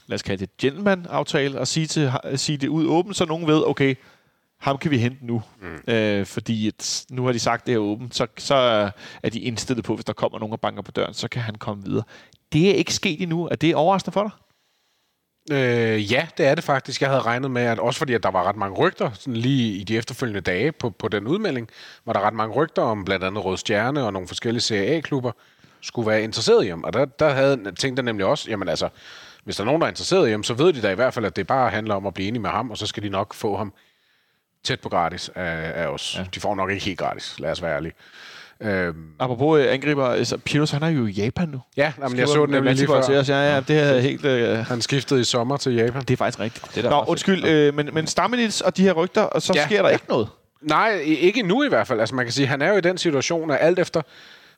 lad 0.06 0.14
os 0.14 0.22
kalde 0.22 0.46
det 0.46 0.56
gentleman-aftale, 0.56 1.58
og 1.60 1.68
sige, 1.68 1.86
til, 1.86 2.12
at 2.22 2.40
sige 2.40 2.58
det 2.58 2.68
ud 2.68 2.86
åbent, 2.86 3.16
så 3.16 3.24
nogen 3.24 3.46
ved, 3.46 3.62
okay, 3.66 3.94
ham 4.58 4.78
kan 4.78 4.90
vi 4.90 4.98
hente 4.98 5.26
nu. 5.26 5.42
Mm. 5.60 5.92
Øh, 5.94 6.26
fordi 6.26 6.68
at 6.68 7.04
nu 7.10 7.24
har 7.24 7.32
de 7.32 7.38
sagt 7.38 7.66
det 7.66 7.74
her 7.74 7.78
åbent, 7.78 8.14
så, 8.14 8.26
så 8.38 8.54
er 9.22 9.30
de 9.30 9.40
indstillet 9.40 9.84
på, 9.84 9.94
hvis 9.94 10.04
der 10.04 10.12
kommer 10.12 10.38
nogen 10.38 10.52
og 10.52 10.60
banker 10.60 10.82
på 10.82 10.90
døren, 10.90 11.14
så 11.14 11.28
kan 11.28 11.42
han 11.42 11.54
komme 11.54 11.84
videre. 11.84 12.04
Det 12.52 12.70
er 12.70 12.74
ikke 12.74 12.94
sket 12.94 13.22
endnu. 13.22 13.46
Er 13.46 13.54
det 13.54 13.74
overraskende 13.74 14.12
for 14.12 14.22
dig? 14.22 14.30
Øh, 15.50 16.12
ja, 16.12 16.26
det 16.38 16.46
er 16.46 16.54
det 16.54 16.64
faktisk. 16.64 17.00
Jeg 17.00 17.08
havde 17.08 17.22
regnet 17.22 17.50
med, 17.50 17.62
at 17.62 17.78
også 17.78 17.98
fordi 17.98 18.14
at 18.14 18.22
der 18.22 18.30
var 18.30 18.44
ret 18.44 18.56
mange 18.56 18.76
rygter, 18.76 19.10
sådan 19.12 19.36
lige 19.36 19.76
i 19.76 19.84
de 19.84 19.96
efterfølgende 19.96 20.40
dage 20.40 20.72
på, 20.72 20.90
på 20.90 21.08
den 21.08 21.26
udmelding, 21.26 21.70
var 22.04 22.12
der 22.12 22.20
ret 22.20 22.34
mange 22.34 22.54
rygter 22.54 22.82
om 22.82 23.04
blandt 23.04 23.24
andet 23.24 23.44
Rød 23.44 23.56
Stjerne 23.56 24.04
og 24.04 24.12
nogle 24.12 24.28
forskellige 24.28 24.62
Serie 24.62 24.86
A-klubber 24.86 25.32
skulle 25.80 26.10
være 26.10 26.22
interesseret 26.22 26.64
i 26.64 26.68
ham. 26.68 26.84
Og 26.84 26.92
der, 26.92 27.04
der 27.04 27.30
havde 27.30 27.72
tænkt 27.78 27.98
jeg 27.98 28.04
nemlig 28.04 28.26
også, 28.26 28.50
jamen 28.50 28.68
altså, 28.68 28.88
hvis 29.44 29.56
der 29.56 29.62
er 29.62 29.66
nogen, 29.66 29.80
der 29.80 29.86
er 29.86 29.90
interesseret 29.90 30.28
i 30.28 30.30
ham, 30.30 30.42
så 30.42 30.54
ved 30.54 30.72
de 30.72 30.82
da 30.82 30.90
i 30.90 30.94
hvert 30.94 31.14
fald, 31.14 31.24
at 31.24 31.36
det 31.36 31.46
bare 31.46 31.70
handler 31.70 31.94
om 31.94 32.06
at 32.06 32.14
blive 32.14 32.28
enige 32.28 32.42
med 32.42 32.50
ham, 32.50 32.70
og 32.70 32.78
så 32.78 32.86
skal 32.86 33.02
de 33.02 33.08
nok 33.08 33.34
få 33.34 33.56
ham 33.56 33.72
tæt 34.64 34.80
på 34.80 34.88
gratis 34.88 35.30
af, 35.34 35.82
af 35.82 35.86
os. 35.86 36.16
Ja. 36.18 36.24
De 36.34 36.40
får 36.40 36.54
nok 36.54 36.70
ikke 36.70 36.84
helt 36.84 36.98
gratis, 36.98 37.40
lad 37.40 37.50
os 37.50 37.62
være 37.62 37.76
ærlige. 37.76 37.92
Øhm, 38.60 39.10
Apropos 39.18 39.60
øh, 39.60 39.72
angriber, 39.72 40.06
altså, 40.06 40.38
Piros, 40.38 40.70
han 40.70 40.82
er 40.82 40.88
jo 40.88 41.06
i 41.06 41.10
Japan 41.10 41.48
nu. 41.48 41.60
ja, 41.76 41.92
jamen, 42.00 42.18
jeg 42.18 42.28
så 42.28 42.42
det 42.42 42.50
nemlig 42.50 42.74
lige 42.74 42.86
Matibor 42.86 43.00
til 43.00 43.12
før. 43.14 43.20
os. 43.20 43.28
Ja, 43.28 43.54
ja, 43.54 43.60
det 43.60 43.78
er 43.78 43.98
helt... 44.00 44.24
Øh, 44.24 44.58
Han 44.58 44.80
skiftede 44.82 45.20
i 45.20 45.24
sommer 45.24 45.56
til 45.56 45.74
Japan. 45.74 46.00
det 46.02 46.10
er 46.10 46.16
faktisk 46.16 46.40
rigtigt. 46.40 46.74
Det 46.74 46.84
er 46.84 46.90
Nå, 46.90 47.04
undskyld, 47.08 47.44
øh, 47.44 47.74
men, 47.74 47.90
men 47.92 48.06
Stammenitz 48.06 48.60
og 48.60 48.76
de 48.76 48.82
her 48.82 48.92
rygter, 48.92 49.22
og 49.22 49.42
så 49.42 49.52
ja, 49.56 49.64
sker 49.66 49.82
der 49.82 49.88
ja. 49.88 49.94
ikke 49.94 50.08
noget. 50.08 50.28
Nej, 50.60 50.92
ikke 51.04 51.42
nu 51.42 51.62
i 51.62 51.68
hvert 51.68 51.86
fald. 51.86 52.00
Altså 52.00 52.14
man 52.14 52.24
kan 52.24 52.32
sige, 52.32 52.46
han 52.46 52.62
er 52.62 52.68
jo 52.70 52.76
i 52.76 52.80
den 52.80 52.98
situation, 52.98 53.50
at 53.50 53.58
alt 53.60 53.78
efter, 53.78 54.02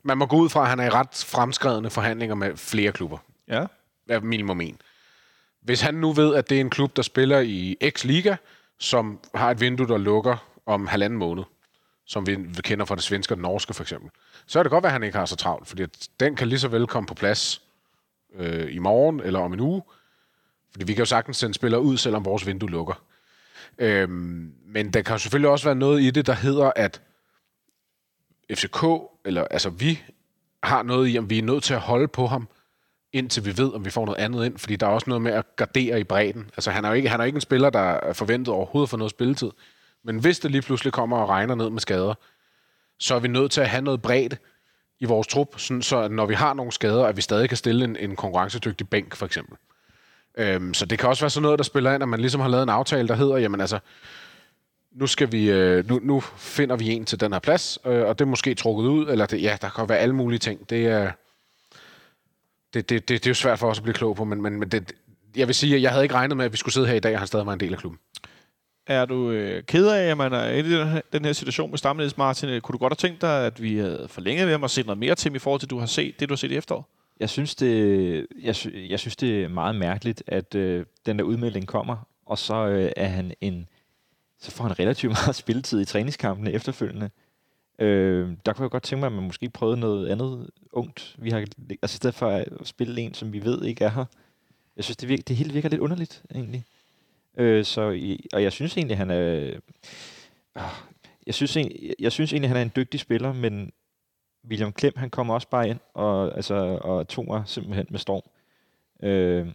man 0.02 0.18
må 0.18 0.26
gå 0.26 0.36
ud 0.36 0.48
fra, 0.48 0.62
at 0.62 0.68
han 0.68 0.80
er 0.80 0.84
i 0.84 0.88
ret 0.88 1.24
fremskredende 1.26 1.90
forhandlinger 1.90 2.34
med 2.34 2.56
flere 2.56 2.92
klubber. 2.92 3.18
Ja. 3.48 3.64
Ja, 4.08 4.20
minimum 4.20 4.60
en. 4.60 4.76
Hvis 5.62 5.80
han 5.80 5.94
nu 5.94 6.12
ved, 6.12 6.34
at 6.34 6.50
det 6.50 6.56
er 6.56 6.60
en 6.60 6.70
klub, 6.70 6.96
der 6.96 7.02
spiller 7.02 7.38
i 7.40 7.76
X-Liga, 7.84 8.34
som 8.80 9.18
har 9.34 9.50
et 9.50 9.60
vindue, 9.60 9.88
der 9.88 9.98
lukker 9.98 10.36
om 10.66 10.86
halvanden 10.86 11.18
måned, 11.18 11.44
som 12.08 12.26
vi 12.26 12.36
kender 12.64 12.84
fra 12.84 12.94
det 12.94 13.02
svenske 13.02 13.34
og 13.34 13.36
det 13.36 13.42
norske 13.42 13.74
for 13.74 13.82
eksempel, 13.82 14.10
så 14.46 14.58
er 14.58 14.62
det 14.62 14.70
godt 14.70 14.82
være, 14.82 14.90
at 14.90 14.92
han 14.92 15.02
ikke 15.02 15.18
har 15.18 15.26
så 15.26 15.36
travlt, 15.36 15.68
fordi 15.68 15.86
den 16.20 16.36
kan 16.36 16.48
lige 16.48 16.58
så 16.58 16.68
vel 16.68 16.86
komme 16.86 17.06
på 17.06 17.14
plads 17.14 17.62
øh, 18.34 18.74
i 18.74 18.78
morgen 18.78 19.20
eller 19.20 19.40
om 19.40 19.52
en 19.52 19.60
uge, 19.60 19.82
fordi 20.70 20.84
vi 20.84 20.94
kan 20.94 21.02
jo 21.02 21.06
sagtens 21.06 21.36
sende 21.36 21.54
spillere 21.54 21.80
ud, 21.80 21.96
selvom 21.96 22.24
vores 22.24 22.46
vindue 22.46 22.70
lukker. 22.70 23.02
Øhm, 23.78 24.52
men 24.66 24.90
der 24.90 25.02
kan 25.02 25.18
selvfølgelig 25.18 25.50
også 25.50 25.64
være 25.64 25.74
noget 25.74 26.02
i 26.02 26.10
det, 26.10 26.26
der 26.26 26.32
hedder, 26.32 26.72
at 26.76 27.02
FCK, 28.54 28.84
eller 29.24 29.44
altså 29.44 29.70
vi, 29.70 30.02
har 30.62 30.82
noget 30.82 31.14
i, 31.14 31.18
om 31.18 31.30
vi 31.30 31.38
er 31.38 31.42
nødt 31.42 31.62
til 31.62 31.74
at 31.74 31.80
holde 31.80 32.08
på 32.08 32.26
ham, 32.26 32.48
indtil 33.12 33.44
vi 33.44 33.56
ved, 33.56 33.74
om 33.74 33.84
vi 33.84 33.90
får 33.90 34.06
noget 34.06 34.18
andet 34.18 34.46
ind, 34.46 34.58
fordi 34.58 34.76
der 34.76 34.86
er 34.86 34.90
også 34.90 35.10
noget 35.10 35.22
med 35.22 35.32
at 35.32 35.56
gardere 35.56 36.00
i 36.00 36.04
bredden. 36.04 36.50
Altså 36.56 36.70
han 36.70 36.84
er 36.84 36.88
jo 36.88 36.94
ikke, 36.94 37.08
han 37.08 37.20
er 37.20 37.24
ikke 37.24 37.36
en 37.36 37.40
spiller, 37.40 37.70
der 37.70 37.80
er 37.80 38.12
forventet 38.12 38.54
overhovedet 38.54 38.90
for 38.90 38.96
noget 38.96 39.10
spilletid. 39.10 39.50
Men 40.04 40.18
hvis 40.18 40.38
det 40.38 40.50
lige 40.50 40.62
pludselig 40.62 40.92
kommer 40.92 41.16
og 41.16 41.28
regner 41.28 41.54
ned 41.54 41.70
med 41.70 41.80
skader, 41.80 42.14
så 42.98 43.14
er 43.14 43.18
vi 43.18 43.28
nødt 43.28 43.52
til 43.52 43.60
at 43.60 43.68
have 43.68 43.82
noget 43.82 44.02
bredde 44.02 44.36
i 45.00 45.04
vores 45.04 45.26
trup, 45.26 45.58
sådan 45.58 45.82
så 45.82 45.98
at 46.00 46.10
når 46.10 46.26
vi 46.26 46.34
har 46.34 46.54
nogle 46.54 46.72
skader, 46.72 47.04
at 47.04 47.16
vi 47.16 47.22
stadig 47.22 47.48
kan 47.48 47.56
stille 47.56 47.84
en, 47.84 47.96
en 47.96 48.16
konkurrencedygtig 48.16 48.88
bænk, 48.88 49.16
for 49.16 49.26
eksempel. 49.26 49.56
Øhm, 50.38 50.74
så 50.74 50.86
det 50.86 50.98
kan 50.98 51.08
også 51.08 51.22
være 51.22 51.30
sådan 51.30 51.42
noget, 51.42 51.58
der 51.58 51.64
spiller 51.64 51.94
ind, 51.94 52.02
at 52.02 52.08
man 52.08 52.20
ligesom 52.20 52.40
har 52.40 52.48
lavet 52.48 52.62
en 52.62 52.68
aftale, 52.68 53.08
der 53.08 53.14
hedder, 53.14 53.36
jamen 53.36 53.60
altså, 53.60 53.78
nu, 54.92 55.06
skal 55.06 55.32
vi, 55.32 55.50
øh, 55.50 55.88
nu, 55.88 56.00
nu 56.02 56.20
finder 56.36 56.76
vi 56.76 56.90
en 56.90 57.04
til 57.04 57.20
den 57.20 57.32
her 57.32 57.40
plads, 57.40 57.78
øh, 57.86 58.06
og 58.06 58.18
det 58.18 58.24
er 58.24 58.28
måske 58.28 58.54
trukket 58.54 58.88
ud, 58.88 59.06
eller 59.08 59.26
det, 59.26 59.42
ja, 59.42 59.56
der 59.60 59.68
kan 59.68 59.88
være 59.88 59.98
alle 59.98 60.14
mulige 60.14 60.38
ting. 60.38 60.70
Det 60.70 60.86
er, 60.86 61.12
det, 62.74 62.88
det, 62.88 63.08
det, 63.08 63.08
det 63.08 63.26
er 63.26 63.30
jo 63.30 63.34
svært 63.34 63.58
for 63.58 63.70
os 63.70 63.78
at 63.78 63.82
blive 63.82 63.94
klog 63.94 64.16
på, 64.16 64.24
men, 64.24 64.42
men, 64.42 64.58
men 64.58 64.68
det, 64.68 64.92
jeg 65.36 65.46
vil 65.46 65.54
sige, 65.54 65.76
at 65.76 65.82
jeg 65.82 65.90
havde 65.90 66.04
ikke 66.04 66.14
regnet 66.14 66.36
med, 66.36 66.44
at 66.44 66.52
vi 66.52 66.56
skulle 66.56 66.74
sidde 66.74 66.86
her 66.86 66.94
i 66.94 67.00
dag, 67.00 67.12
og 67.14 67.20
han 67.20 67.26
stadig 67.26 67.46
var 67.46 67.52
en 67.52 67.60
del 67.60 67.72
af 67.72 67.78
klubben. 67.78 68.00
Er 68.88 69.04
du 69.04 69.30
øh, 69.30 69.62
ked 69.62 69.88
af, 69.88 70.10
at 70.10 70.16
man 70.16 70.32
er 70.32 70.50
i 70.50 70.62
den 70.62 70.88
her, 70.88 71.00
den 71.12 71.24
her 71.24 71.32
situation 71.32 71.70
med 71.70 71.78
Stamledes, 71.78 72.16
Martin? 72.16 72.60
Kunne 72.60 72.72
du 72.72 72.78
godt 72.78 72.92
have 72.92 73.08
tænkt 73.08 73.22
dig, 73.22 73.46
at 73.46 73.62
vi 73.62 73.78
havde 73.78 74.06
forlænget 74.08 74.46
ved 74.46 74.52
ham 74.52 74.62
og 74.62 74.70
set 74.70 74.86
noget 74.86 74.98
mere 74.98 75.14
til 75.14 75.30
ham 75.30 75.36
i 75.36 75.38
forhold 75.38 75.60
til, 75.60 75.70
du 75.70 75.78
har 75.78 75.86
set 75.86 76.20
det, 76.20 76.28
du 76.28 76.32
har 76.32 76.36
set 76.36 76.50
i 76.50 76.56
efteråret? 76.56 76.84
Jeg 77.20 77.30
synes, 77.30 77.54
det, 77.54 78.26
jeg, 78.42 78.56
sy- 78.56 78.88
jeg 78.90 79.00
synes, 79.00 79.16
det 79.16 79.44
er 79.44 79.48
meget 79.48 79.74
mærkeligt, 79.76 80.22
at 80.26 80.54
øh, 80.54 80.86
den 81.06 81.18
der 81.18 81.24
udmelding 81.24 81.66
kommer, 81.66 81.96
og 82.26 82.38
så 82.38 82.54
øh, 82.66 82.92
er 82.96 83.06
han 83.06 83.32
en, 83.40 83.68
så 84.40 84.50
får 84.50 84.64
han 84.64 84.78
relativt 84.78 85.12
meget 85.24 85.36
spilletid 85.36 85.80
i 85.80 85.84
træningskampene 85.84 86.52
efterfølgende. 86.52 87.10
Øh, 87.78 88.28
der 88.46 88.52
kunne 88.52 88.62
jeg 88.62 88.70
godt 88.70 88.82
tænke 88.82 89.00
mig, 89.00 89.06
at 89.06 89.12
man 89.12 89.24
måske 89.24 89.48
prøvede 89.50 89.80
noget 89.80 90.08
andet 90.08 90.50
ungt. 90.72 91.16
Vi 91.18 91.30
har, 91.30 91.38
altså 91.82 91.96
i 91.96 91.96
stedet 91.96 92.14
for 92.14 92.28
at 92.30 92.46
spille 92.64 93.00
en, 93.00 93.14
som 93.14 93.32
vi 93.32 93.44
ved 93.44 93.64
ikke 93.64 93.84
er 93.84 93.90
her. 93.90 94.04
Jeg 94.76 94.84
synes, 94.84 94.96
det, 94.96 95.08
virker, 95.08 95.22
det 95.22 95.36
hele 95.36 95.52
virker 95.52 95.68
lidt 95.68 95.80
underligt, 95.80 96.22
egentlig. 96.34 96.64
Øh, 97.38 97.64
så, 97.64 97.90
i- 97.90 98.26
og 98.32 98.42
jeg 98.42 98.52
synes 98.52 98.76
egentlig, 98.76 98.96
han 98.96 99.10
er... 99.10 99.20
Øh, 99.34 99.58
jeg 101.26 101.34
synes, 101.34 101.56
egentlig, 101.56 101.94
jeg 101.98 102.12
synes 102.12 102.32
egentlig, 102.32 102.50
han 102.50 102.56
er 102.56 102.62
en 102.62 102.72
dygtig 102.76 103.00
spiller, 103.00 103.32
men 103.32 103.72
William 104.48 104.72
Klem, 104.72 104.92
han 104.96 105.10
kommer 105.10 105.34
også 105.34 105.48
bare 105.48 105.68
ind 105.68 105.78
og, 105.94 106.36
altså, 106.36 106.54
og 106.80 107.08
tog 107.08 107.24
mig 107.26 107.42
simpelthen 107.46 107.86
med 107.90 107.98
storm. 107.98 108.22
Øh, 109.02 109.46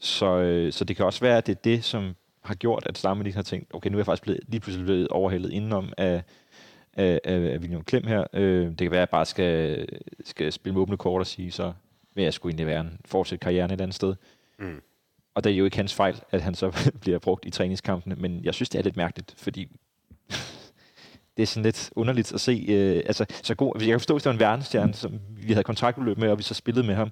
så, 0.00 0.38
øh, 0.38 0.72
så 0.72 0.84
det 0.84 0.96
kan 0.96 1.06
også 1.06 1.20
være, 1.20 1.38
at 1.38 1.46
det 1.46 1.52
er 1.56 1.60
det, 1.64 1.84
som 1.84 2.16
har 2.42 2.54
gjort, 2.54 2.86
at 2.86 2.98
Stammelik 2.98 3.34
har 3.34 3.42
tænkt, 3.42 3.74
okay, 3.74 3.90
nu 3.90 3.96
er 3.96 4.00
jeg 4.00 4.06
faktisk 4.06 4.22
blevet, 4.22 4.40
lige 4.48 4.60
pludselig 4.60 4.84
blevet 4.86 5.08
overhældet 5.08 5.52
indenom 5.52 5.92
af, 5.96 6.22
af, 6.96 7.20
af, 7.24 7.34
af 7.52 7.58
William 7.58 7.84
Klem 7.84 8.06
her. 8.06 8.24
Øh, 8.32 8.66
det 8.68 8.78
kan 8.78 8.90
være, 8.90 8.98
at 8.98 9.06
jeg 9.06 9.08
bare 9.08 9.26
skal, 9.26 9.86
skal 10.24 10.52
spille 10.52 10.74
med 10.74 10.82
åbne 10.82 10.96
kort 10.96 11.20
og 11.20 11.26
sige, 11.26 11.50
så 11.52 11.72
vil 12.14 12.24
jeg 12.24 12.34
sgu 12.34 12.48
egentlig 12.48 12.66
være 12.66 12.80
en 12.80 13.00
fortsætte 13.04 13.42
karrieren 13.42 13.70
et 13.70 13.80
andet 13.80 13.94
sted. 13.94 14.14
Mm. 14.58 14.80
Og 15.38 15.44
det 15.44 15.52
er 15.52 15.56
jo 15.56 15.64
ikke 15.64 15.76
hans 15.76 15.94
fejl, 15.94 16.20
at 16.30 16.42
han 16.42 16.54
så 16.54 16.72
bliver 17.00 17.18
brugt 17.18 17.44
i 17.44 17.50
træningskampene, 17.50 18.14
men 18.14 18.44
jeg 18.44 18.54
synes, 18.54 18.68
det 18.68 18.78
er 18.78 18.82
lidt 18.82 18.96
mærkeligt, 18.96 19.34
fordi 19.36 19.76
det 21.36 21.42
er 21.42 21.46
sådan 21.46 21.62
lidt 21.62 21.90
underligt 21.96 22.32
at 22.32 22.40
se. 22.40 22.66
Øh, 22.68 23.02
altså, 23.06 23.26
så 23.42 23.54
god, 23.54 23.72
jeg 23.80 23.86
kan 23.86 24.00
forstå, 24.00 24.14
hvis 24.14 24.22
det 24.22 24.28
var 24.28 24.34
en 24.34 24.40
verdensstjerne, 24.40 24.94
som 24.94 25.20
vi 25.30 25.52
havde 25.52 25.64
kontraktbeløb 25.64 26.18
med, 26.18 26.28
og 26.30 26.38
vi 26.38 26.42
så 26.42 26.54
spillede 26.54 26.86
med 26.86 26.94
ham, 26.94 27.10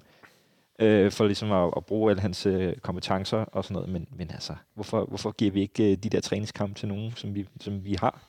øh, 0.79 1.11
for 1.11 1.25
ligesom 1.25 1.51
at, 1.51 1.73
at 1.77 1.85
bruge 1.85 2.11
alle 2.11 2.21
hans 2.21 2.45
øh, 2.45 2.75
kompetencer 2.75 3.37
og 3.37 3.63
sådan 3.63 3.75
noget. 3.75 3.89
Men, 3.89 4.07
men 4.15 4.31
altså, 4.31 4.53
hvorfor, 4.73 5.05
hvorfor 5.05 5.31
giver 5.31 5.51
vi 5.51 5.61
ikke 5.61 5.91
øh, 5.91 5.97
de 5.97 6.09
der 6.09 6.21
træningskampe 6.21 6.75
til 6.79 6.87
nogen, 6.87 7.13
som 7.15 7.35
vi, 7.35 7.47
som 7.61 7.85
vi 7.85 7.97
har 7.99 8.21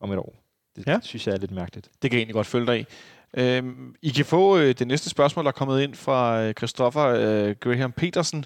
om 0.00 0.12
et 0.12 0.18
år? 0.18 0.34
Det 0.76 0.86
ja. 0.86 0.98
synes 1.02 1.26
jeg 1.26 1.34
er 1.34 1.38
lidt 1.38 1.50
mærkeligt. 1.50 1.90
Det 2.02 2.10
kan 2.10 2.18
jeg 2.18 2.20
egentlig 2.20 2.34
godt 2.34 2.46
følge 2.46 2.66
dig 2.66 2.80
i. 2.80 2.84
Øhm, 3.34 3.94
I 4.02 4.08
kan 4.10 4.24
få 4.24 4.58
øh, 4.58 4.74
det 4.74 4.86
næste 4.86 5.10
spørgsmål, 5.10 5.44
der 5.44 5.48
er 5.48 5.52
kommet 5.52 5.82
ind 5.82 5.94
fra 5.94 6.42
øh, 6.42 6.54
Christoffer 6.54 7.04
øh, 7.04 7.56
Graham 7.60 7.92
Petersen. 7.92 8.44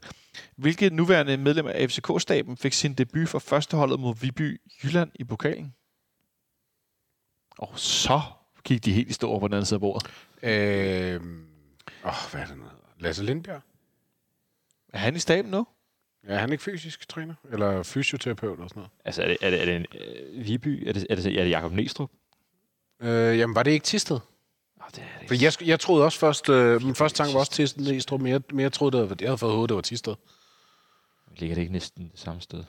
Hvilket 0.56 0.92
nuværende 0.92 1.36
medlem 1.36 1.66
af 1.66 1.90
FCK-staben 1.90 2.56
fik 2.56 2.72
sin 2.72 2.94
debut 2.94 3.28
for 3.28 3.38
førsteholdet 3.38 4.00
mod 4.00 4.14
Viby 4.20 4.60
Jylland 4.84 5.10
i 5.14 5.24
pokalen? 5.24 5.74
Og 7.59 7.78
så 7.78 8.20
gik 8.64 8.84
de 8.84 8.92
helt 8.92 9.10
i 9.10 9.12
stå 9.12 9.38
på 9.38 9.48
den 9.48 9.54
anden 9.54 9.66
side 9.66 9.76
af 9.76 9.80
bordet. 9.80 10.10
Øh, 10.42 11.20
åh, 12.04 12.12
hvad 12.30 12.40
er 12.40 12.46
det 12.46 12.56
nu? 12.56 12.64
Lasse 12.98 13.24
Lindbjerg? 13.24 13.62
Er 14.92 14.98
han 14.98 15.16
i 15.16 15.18
staben 15.18 15.50
nu? 15.50 15.66
Er 16.22 16.38
han 16.38 16.52
ikke 16.52 16.64
fysisk 16.64 17.09
træner? 17.09 17.34
Eller 17.52 17.82
fysioterapeut 17.82 18.52
eller 18.59 18.68
sådan 18.68 18.80
noget? 18.80 18.90
Altså, 19.04 19.22
er 19.22 19.26
det, 19.26 19.36
er 19.40 19.50
det, 19.50 19.60
er 19.60 19.64
det 19.64 19.76
en 19.76 19.86
øh, 20.00 20.46
Viby? 20.46 20.88
Er 20.88 20.92
det, 20.92 21.06
er 21.10 21.14
det, 21.14 21.26
er 21.26 21.44
det 21.44 21.50
Jacob 21.50 21.72
Næstrup? 21.72 22.10
Øh, 23.00 23.38
jamen, 23.38 23.54
var 23.54 23.62
det 23.62 23.70
ikke 23.70 23.84
Tisted? 23.84 24.18
For 25.28 25.42
jeg, 25.42 25.68
jeg 25.68 25.80
troede 25.80 26.04
også 26.04 26.18
først, 26.18 26.48
øh, 26.48 26.82
min 26.82 26.94
første 26.94 27.18
tanke 27.18 27.34
var 27.34 27.40
også 27.40 27.52
Tisted 27.52 27.84
Næstrup, 27.92 28.20
men 28.20 28.32
jeg, 28.32 28.40
men 28.50 28.60
jeg 28.60 28.72
troede, 28.72 28.96
det 28.96 29.10
var, 29.10 29.16
jeg 29.20 29.28
havde 29.28 29.38
fået 29.38 29.52
hovedet, 29.52 29.68
det 29.68 29.74
var 29.74 29.82
Tisted. 29.82 30.14
Ligger 31.36 31.54
det 31.54 31.62
ikke 31.62 31.72
næsten 31.72 32.10
det 32.12 32.20
samme 32.20 32.40
sted? 32.40 32.64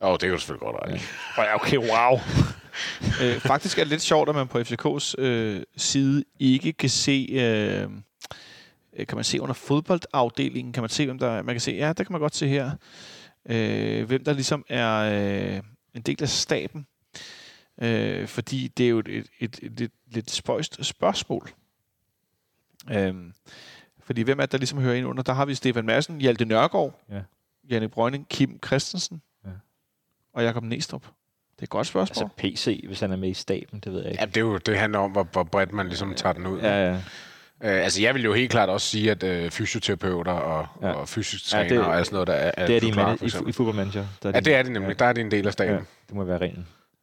Åh, 0.00 0.08
oh, 0.08 0.12
det 0.12 0.20
kan 0.20 0.30
du 0.30 0.38
selvfølgelig 0.38 0.66
godt 0.66 1.00
i. 1.00 1.04
Ja, 1.38 1.54
okay, 1.54 1.76
wow. 1.76 2.18
øh, 3.22 3.40
faktisk 3.40 3.78
er 3.78 3.82
det 3.82 3.90
lidt 3.90 4.02
sjovt, 4.02 4.28
at 4.28 4.34
man 4.34 4.48
på 4.48 4.58
FCK's 4.58 5.14
øh, 5.18 5.62
side 5.76 6.24
ikke 6.38 6.72
kan 6.72 6.90
se... 6.90 7.28
Øh, 7.30 7.90
øh, 8.96 9.06
kan 9.06 9.16
man 9.16 9.24
se 9.24 9.40
under 9.40 9.54
fodboldafdelingen, 9.54 10.72
kan 10.72 10.82
man 10.82 10.90
se, 10.90 11.06
hvem 11.06 11.18
der 11.18 11.30
er. 11.30 11.42
Man 11.42 11.54
kan 11.54 11.60
se, 11.60 11.72
ja, 11.72 11.92
der 11.92 12.04
kan 12.04 12.12
man 12.12 12.20
godt 12.20 12.34
se 12.34 12.48
her, 12.48 12.70
øh, 13.48 14.06
hvem 14.06 14.24
der 14.24 14.32
ligesom 14.32 14.64
er 14.68 14.98
øh, 15.56 15.60
en 15.94 16.02
del 16.02 16.22
af 16.22 16.28
staben. 16.28 16.86
Øh, 17.82 18.28
fordi 18.28 18.68
det 18.68 18.86
er 18.86 18.90
jo 18.90 18.98
et, 18.98 19.08
et, 19.40 19.58
et, 19.62 19.80
et 19.80 19.90
lidt, 20.14 20.30
spøjst 20.30 20.84
spørgsmål. 20.84 21.50
Øh, 22.90 23.14
fordi 24.04 24.22
hvem 24.22 24.38
er 24.38 24.42
det, 24.42 24.52
der 24.52 24.58
ligesom 24.58 24.78
hører 24.80 24.94
ind 24.94 25.06
under? 25.06 25.22
Der 25.22 25.32
har 25.32 25.44
vi 25.44 25.54
Stefan 25.54 25.84
Madsen, 25.86 26.20
Hjalte 26.20 26.44
Nørgaard, 26.44 27.00
Ja. 27.10 27.20
Janne 27.70 27.88
Brøgning, 27.88 28.28
Kim 28.28 28.58
Christensen 28.66 29.22
Ja. 29.44 29.50
og 30.34 30.42
Jakob 30.44 30.62
Næstrup. 30.64 31.02
Det 31.02 31.58
er 31.58 31.62
et 31.62 31.68
godt 31.68 31.86
spørgsmål. 31.86 32.22
Altså 32.24 32.36
PC, 32.36 32.84
hvis 32.86 33.00
han 33.00 33.12
er 33.12 33.16
med 33.16 33.28
i 33.28 33.34
staben, 33.34 33.80
det 33.80 33.92
ved 33.92 34.02
jeg 34.02 34.10
ikke. 34.10 34.20
Ja, 34.22 34.26
det, 34.26 34.36
er 34.36 34.40
jo, 34.40 34.56
det 34.58 34.78
handler 34.78 34.98
om, 34.98 35.10
hvor, 35.10 35.22
hvor 35.32 35.42
bredt 35.42 35.72
man 35.72 35.86
ligesom 35.86 36.14
tager 36.14 36.32
den 36.32 36.46
ud. 36.46 36.60
Ja, 36.60 36.84
ja. 36.90 36.92
Øh, 37.64 37.84
altså, 37.84 38.02
jeg 38.02 38.14
vil 38.14 38.24
jo 38.24 38.32
helt 38.32 38.50
klart 38.50 38.68
også 38.68 38.86
sige, 38.86 39.10
at 39.10 39.22
øh, 39.22 39.50
fysioterapeuter 39.50 40.32
og, 40.32 40.66
ja. 40.82 40.92
Og 40.92 41.08
fysisk 41.08 41.52
Ja, 41.54 41.68
det- 41.68 41.80
og 41.80 41.96
alt 41.96 42.06
sådan 42.06 42.14
noget, 42.14 42.26
der 42.26 42.34
er, 42.34 42.50
er 42.56 42.66
Det 42.66 42.76
er 42.76 42.80
de 42.80 42.92
for 42.92 43.08
i, 43.22 43.24
eksempel. 43.24 43.48
i 43.50 43.52
fodboldmanager. 43.52 44.06
Der 44.22 44.30
Ja, 44.34 44.40
det 44.40 44.54
er 44.54 44.62
det 44.62 44.72
nemlig. 44.72 44.88
Ja. 44.88 44.94
Der 44.94 45.04
er 45.04 45.12
det 45.12 45.20
en 45.20 45.30
del 45.30 45.46
af 45.46 45.52
staben. 45.52 45.72
Ja, 45.72 45.78
Ja. 45.78 45.84
det 46.08 46.16
må 46.16 46.24
være 46.24 46.40
rent. 46.40 46.58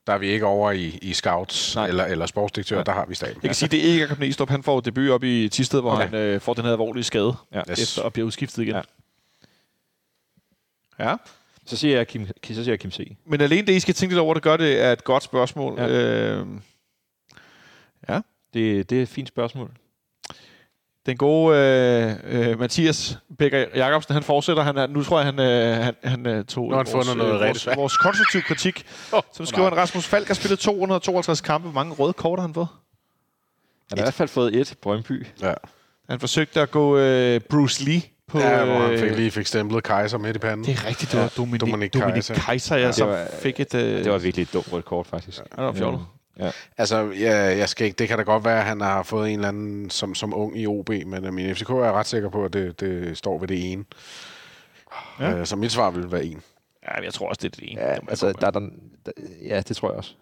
Der 0.10 0.16
er 0.16 0.20
vi 0.20 0.28
ikke 0.28 0.46
over 0.46 0.72
i, 0.72 1.00
i 1.02 1.14
scouts 1.14 1.76
Nej. 1.76 1.88
eller, 1.88 2.06
eller 2.06 2.26
sportsdirektør, 2.26 2.76
Nej. 2.76 2.84
der 2.84 2.92
har 2.92 3.06
vi 3.06 3.16
staben. 3.16 3.36
Jeg 3.44 3.50
kan 3.50 3.56
sige, 3.56 3.70
det 3.70 3.80
er 3.80 3.84
ikke 3.84 4.00
Jakob 4.00 4.20
Næstrup. 4.20 4.50
Han 4.50 4.64
får 4.64 4.80
debut 4.80 5.10
op 5.10 5.24
i 5.24 5.50
Tisted, 5.50 5.82
hvor 5.82 5.92
Okay. 5.92 6.06
han 6.06 6.14
øh, 6.16 6.42
får 6.42 6.54
den 6.54 6.64
her 6.66 6.72
alvorlige 6.72 7.04
skade, 7.04 7.36
Ja. 7.54 7.62
Yes. 7.72 7.80
efter 7.84 8.04
at 8.04 8.14
blive 8.14 8.26
udskiftet 8.26 8.64
igen. 8.64 8.76
Ja. 8.76 8.82
Ja. 11.10 11.16
Så 11.66 11.78
siger 11.78 11.96
jeg 11.98 12.08
Kim, 12.08 12.28
så 12.28 12.54
siger 12.54 12.72
jeg 12.72 12.80
Kim 12.80 12.92
C. 12.92 13.18
Men 13.26 13.42
alene 13.42 13.68
det, 13.68 13.74
I 13.74 13.80
skal 13.80 13.94
tænke 13.94 14.16
lidt 14.16 14.22
over, 14.22 14.34
det 14.34 14.44
gør 14.44 14.58
det, 14.58 14.82
er 14.82 14.92
et 14.92 15.04
godt 15.04 15.24
spørgsmål. 15.24 15.80
Ja. 15.80 15.88
Øh, 15.88 16.48
Det, 18.54 18.90
det 18.90 18.98
er 18.98 19.02
et 19.02 19.10
fint 19.10 19.28
spørgsmål. 19.28 19.72
Den 21.10 21.18
gode 21.18 21.58
øh, 21.58 22.50
øh, 22.52 22.60
Mathias 22.60 23.18
Becker 23.40 23.66
Jacobsen, 23.76 24.14
han 24.14 24.24
fortsætter. 24.24 24.64
Han 24.64 24.78
er, 24.78 24.88
nu 24.88 25.04
tror 25.04 25.20
jeg, 25.20 25.26
han, 25.26 25.40
øh, 25.40 25.84
han, 25.84 25.96
han 26.04 26.28
øh, 26.28 26.46
tog 26.46 26.72
har 26.72 26.78
han 26.78 26.86
fundet 26.88 27.18
noget 27.18 27.34
rigtig 27.34 27.48
vores, 27.48 27.62
svært. 27.62 27.78
vores 27.78 27.98
konstruktiv 27.98 28.42
kritik. 28.42 28.86
Som 29.34 29.46
skriver, 29.46 29.70
han, 29.70 29.78
Rasmus 29.78 30.06
Falk 30.08 30.28
har 30.28 30.34
spillet 30.34 30.60
252 30.60 31.42
kampe. 31.42 31.70
Hvor 31.70 31.82
mange 31.82 31.94
røde 31.96 32.14
kort 32.14 32.40
har 32.40 32.48
han 32.48 32.54
fået? 32.54 32.68
Han 33.90 33.98
har 33.98 34.04
i 34.04 34.06
hvert 34.06 34.14
fald 34.14 34.30
fået 34.30 34.56
et 34.56 34.76
Brøndby. 34.82 35.28
Ja. 35.42 35.54
Han 36.10 36.20
forsøgte 36.20 36.62
at 36.62 36.72
gå 36.72 36.98
øh, 36.98 37.40
Bruce 37.50 37.84
Lee 37.86 38.02
på... 38.28 38.40
ja, 38.40 38.66
hvor 38.66 38.80
han 38.80 39.00
fik 39.00 39.12
øh, 39.12 39.18
lige 39.18 39.32
fik 39.32 39.48
stemplet 39.48 39.84
Kaiser 39.84 40.18
midt 40.18 40.36
i 40.36 40.40
panden. 40.40 40.66
Det 40.66 40.80
er 40.84 40.88
rigtigt, 40.88 41.12
det 41.12 41.20
var 41.20 41.28
Dominik, 41.38 41.62
Dominik 41.62 41.94
Dominik 41.94 42.14
Kaiser. 42.14 42.34
Kaiser, 42.34 42.76
jeg 42.76 42.88
Det 42.88 42.96
så 42.96 43.06
var- 43.06 43.28
fik 43.42 43.60
et... 43.60 43.74
Øh, 43.76 44.04
Det 44.04 44.12
var 44.12 44.18
virkelig 44.18 44.44
et 44.44 44.54
dumt 44.54 44.74
rødt 44.74 44.86
kort, 44.86 45.08
faktisk. 45.08 45.38
det 45.38 45.46
var 45.64 45.74
fjollet. 45.74 46.02
Ja. 46.40 46.52
Altså, 46.78 47.12
ja, 47.20 47.36
jeg 47.58 47.70
skal 47.70 47.86
ikke, 47.86 47.96
det 47.96 48.08
kan 48.08 48.18
da 48.18 48.24
godt 48.24 48.46
være, 48.46 48.60
at 48.60 48.66
han 48.66 48.82
har 48.82 49.04
fået 49.04 49.30
en 49.30 49.36
eller 49.36 49.48
anden 49.48 49.90
som, 49.90 50.16
som 50.16 50.34
ung 50.34 50.60
i 50.60 50.68
OB, 50.68 50.90
men 50.90 51.28
uh, 51.28 51.34
min 51.34 51.56
FCK 51.56 51.70
er 51.70 51.92
ret 51.92 52.08
sikker 52.08 52.30
på, 52.30 52.46
at 52.46 52.54
det, 52.54 52.80
det 52.80 53.18
står 53.18 53.40
ved 53.40 53.48
det 53.48 53.72
ene. 53.72 53.86
Ja. 55.20 55.30
Ja. 55.30 55.40
Uh, 55.40 55.46
så 55.46 55.56
mit 55.56 55.72
svar 55.72 55.90
vil 55.92 56.12
være 56.12 56.26
en. 56.26 56.42
Ja, 56.88 57.02
jeg 57.04 57.14
tror 57.14 57.30
også, 57.30 57.40
det 57.42 57.52
er 57.54 57.62
det 57.62 57.72
ene. 57.72 57.82
Ja, 57.82 57.88
Det 57.88 57.94
jeg 57.94 58.10
altså, 58.10 58.32
der, 58.32 58.48
er 58.48 58.52
der, 58.52 58.60
der, 59.06 59.12
ja, 59.46 59.62
det 59.68 59.76
tror 59.78 59.90
jeg 59.90 59.98
også. 59.98 60.14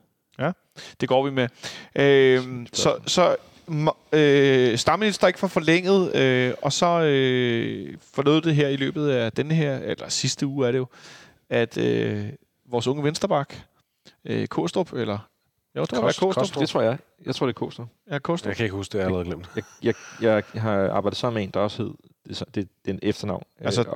Det 1.02 1.10
går 1.10 1.26
vi 1.26 1.32
med. 1.32 1.48
Øhm, 1.96 2.68
så 2.74 3.00
så 3.06 3.36
m- 3.70 4.18
øh, 4.18 4.78
Stammenitz, 4.78 5.20
der 5.20 5.28
ikke 5.28 5.40
får 5.40 5.48
forlænget, 5.48 6.16
øh, 6.16 6.54
og 6.62 6.74
så 6.74 7.02
øh, 7.02 7.98
forlod 8.14 8.42
det 8.42 8.56
her 8.56 8.68
i 8.68 8.76
løbet 8.76 9.10
af 9.10 9.32
denne 9.32 9.54
her, 9.56 9.78
eller 9.78 10.10
sidste 10.10 10.48
uge 10.48 10.68
er 10.68 10.72
det 10.72 10.78
jo, 10.80 10.88
at 11.50 11.78
øh, 11.78 12.26
vores 12.70 12.88
unge 12.88 13.04
vensterbak, 13.04 13.54
øh, 14.26 14.48
Kostrup, 14.48 14.94
eller 14.94 15.18
Jo, 15.78 15.82
det 15.86 15.92
var 15.92 16.02
Kost- 16.02 16.20
Kostrup. 16.20 16.34
Kostrup. 16.34 16.62
Det 16.62 16.70
tror 16.70 16.82
jeg. 16.82 16.98
Jeg 17.26 17.36
tror, 17.36 17.46
det 17.46 17.54
er 17.54 17.60
Kostrup. 17.60 17.88
Ja, 18.12 18.20
Kostrup. 18.20 18.48
Jeg 18.48 18.56
kan 18.56 18.64
ikke 18.66 18.76
huske 18.76 18.92
det, 18.94 18.98
jeg 18.98 19.04
har 19.04 19.08
allerede 19.08 19.26
glemt. 19.26 19.50
Jeg, 19.56 19.64
jeg, 19.84 19.94
jeg, 20.22 20.44
jeg 20.54 20.62
har 20.62 20.90
arbejdet 20.90 21.18
sammen 21.20 21.36
med 21.36 21.44
en, 21.44 21.52
der 21.54 21.60
også 21.60 21.84
hed... 21.84 21.92
Det 22.24 22.32
er, 22.32 22.36
så- 22.36 22.46
det, 22.46 22.56
det 22.56 22.90
er 22.92 22.94
en 22.94 23.00
efternavn. 23.04 23.44
Altså, 23.62 23.82
Øh, 23.82 23.88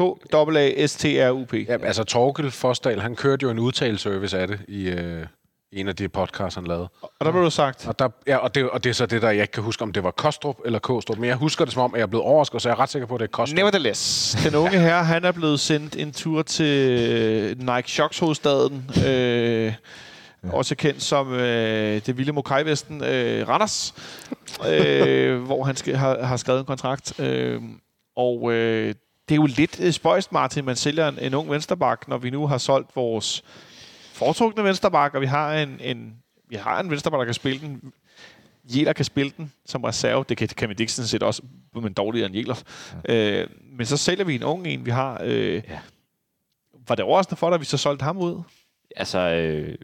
og, 0.00 0.18
K-A-S-T-R-U-P. 0.54 1.54
Ja, 1.68 1.76
altså 1.82 2.04
Torkel 2.04 2.50
Forsdal, 2.50 3.00
han 3.00 3.16
kørte 3.16 3.42
jo 3.44 3.50
en 3.50 3.58
udtaleservice 3.58 4.38
af 4.38 4.48
det 4.48 4.60
i 4.68 4.88
øh, 4.88 5.26
en 5.72 5.88
af 5.88 5.96
de 5.96 6.08
podcasts, 6.08 6.54
han 6.54 6.64
lavede. 6.66 6.88
Og 7.02 7.24
der 7.26 7.30
blev 7.32 7.44
du 7.44 7.50
sagt, 7.50 7.88
Og, 7.88 7.98
der, 7.98 8.08
ja, 8.26 8.36
og, 8.36 8.54
det, 8.54 8.70
og 8.70 8.84
det 8.84 8.90
er 8.90 8.94
så 8.94 9.06
det, 9.06 9.22
der 9.22 9.30
jeg 9.30 9.42
ikke 9.42 9.52
kan 9.52 9.62
huske, 9.62 9.82
om 9.82 9.92
det 9.92 10.04
var 10.04 10.10
Kostrup 10.10 10.56
eller 10.64 10.78
Kostrup. 10.78 11.18
Men 11.18 11.28
jeg 11.28 11.36
husker 11.36 11.64
det 11.64 11.74
som 11.74 11.82
om, 11.82 11.94
at 11.94 11.98
jeg 11.98 12.02
er 12.02 12.06
blevet 12.06 12.24
overrasket, 12.26 12.62
så 12.62 12.68
jeg 12.68 12.74
er 12.74 12.80
ret 12.80 12.88
sikker 12.88 13.06
på, 13.06 13.14
at 13.14 13.20
det 13.20 13.26
er 13.26 13.30
Kostrup. 13.30 13.56
Nevertheless, 13.56 14.34
den 14.46 14.54
unge 14.54 14.78
her, 14.78 15.02
han 15.02 15.24
er 15.24 15.32
blevet 15.32 15.60
sendt 15.60 15.96
en 15.96 16.12
tur 16.12 16.42
til 16.42 17.56
Nike 17.58 17.90
Shocks 17.90 18.18
hovedstaden, 18.18 18.90
øh, 19.06 19.72
også 20.42 20.74
kendt 20.74 21.02
som 21.02 21.32
øh, 21.32 22.06
det 22.06 22.18
vilde 22.18 22.32
Mokai-vesten, 22.32 23.04
øh, 23.04 23.48
Randers, 23.48 23.94
øh, 24.68 25.42
hvor 25.46 25.64
han 25.64 25.76
skal, 25.76 25.96
har, 25.96 26.22
har 26.22 26.36
skrevet 26.36 26.60
en 26.60 26.66
kontrakt. 26.66 27.20
Øh, 27.20 27.62
og 28.16 28.52
øh, 28.52 28.94
det 29.28 29.34
er 29.34 29.36
jo 29.36 29.46
lidt 29.46 29.80
øh, 29.80 29.92
spøjst, 29.92 30.32
Martin, 30.32 30.64
man 30.64 30.76
sælger 30.76 31.08
en, 31.08 31.18
en 31.18 31.34
ung 31.34 31.50
vensterbak, 31.50 32.08
når 32.08 32.18
vi 32.18 32.30
nu 32.30 32.46
har 32.46 32.58
solgt 32.58 32.96
vores 32.96 33.44
foretrukne 34.12 34.64
vensterbak, 34.64 35.14
og 35.14 35.20
vi 35.20 35.26
har 35.26 35.54
en, 35.54 35.80
en, 35.80 36.14
vi 36.48 36.56
har 36.56 36.80
en 36.80 36.90
vensterbak, 36.90 37.18
der 37.18 37.24
kan 37.24 37.34
spille 37.34 37.60
den. 37.60 37.92
Jæler 38.64 38.92
kan 38.92 39.04
spille 39.04 39.32
den 39.36 39.52
som 39.66 39.84
reserve. 39.84 40.24
Det 40.28 40.36
kan 40.36 40.48
Kevin 40.48 40.76
Dixon 40.76 41.04
set 41.04 41.22
også, 41.22 41.42
men 41.74 41.92
dårligere 41.92 42.26
end 42.26 42.34
Jæler. 42.34 42.62
Ja. 43.08 43.40
Øh, 43.40 43.48
men 43.72 43.86
så 43.86 43.96
sælger 43.96 44.24
vi 44.24 44.34
en 44.34 44.42
ung 44.42 44.66
en, 44.66 44.86
vi 44.86 44.90
har. 44.90 45.20
Øh. 45.24 45.62
Ja. 45.68 45.78
Var 46.88 46.94
det 46.94 47.04
overraskende 47.04 47.38
for 47.38 47.48
dig, 47.48 47.54
at 47.54 47.60
vi 47.60 47.64
så 47.64 47.76
solgte 47.76 48.02
ham 48.02 48.18
ud? 48.18 48.42
Altså, 48.96 49.18
øh, 49.18 49.78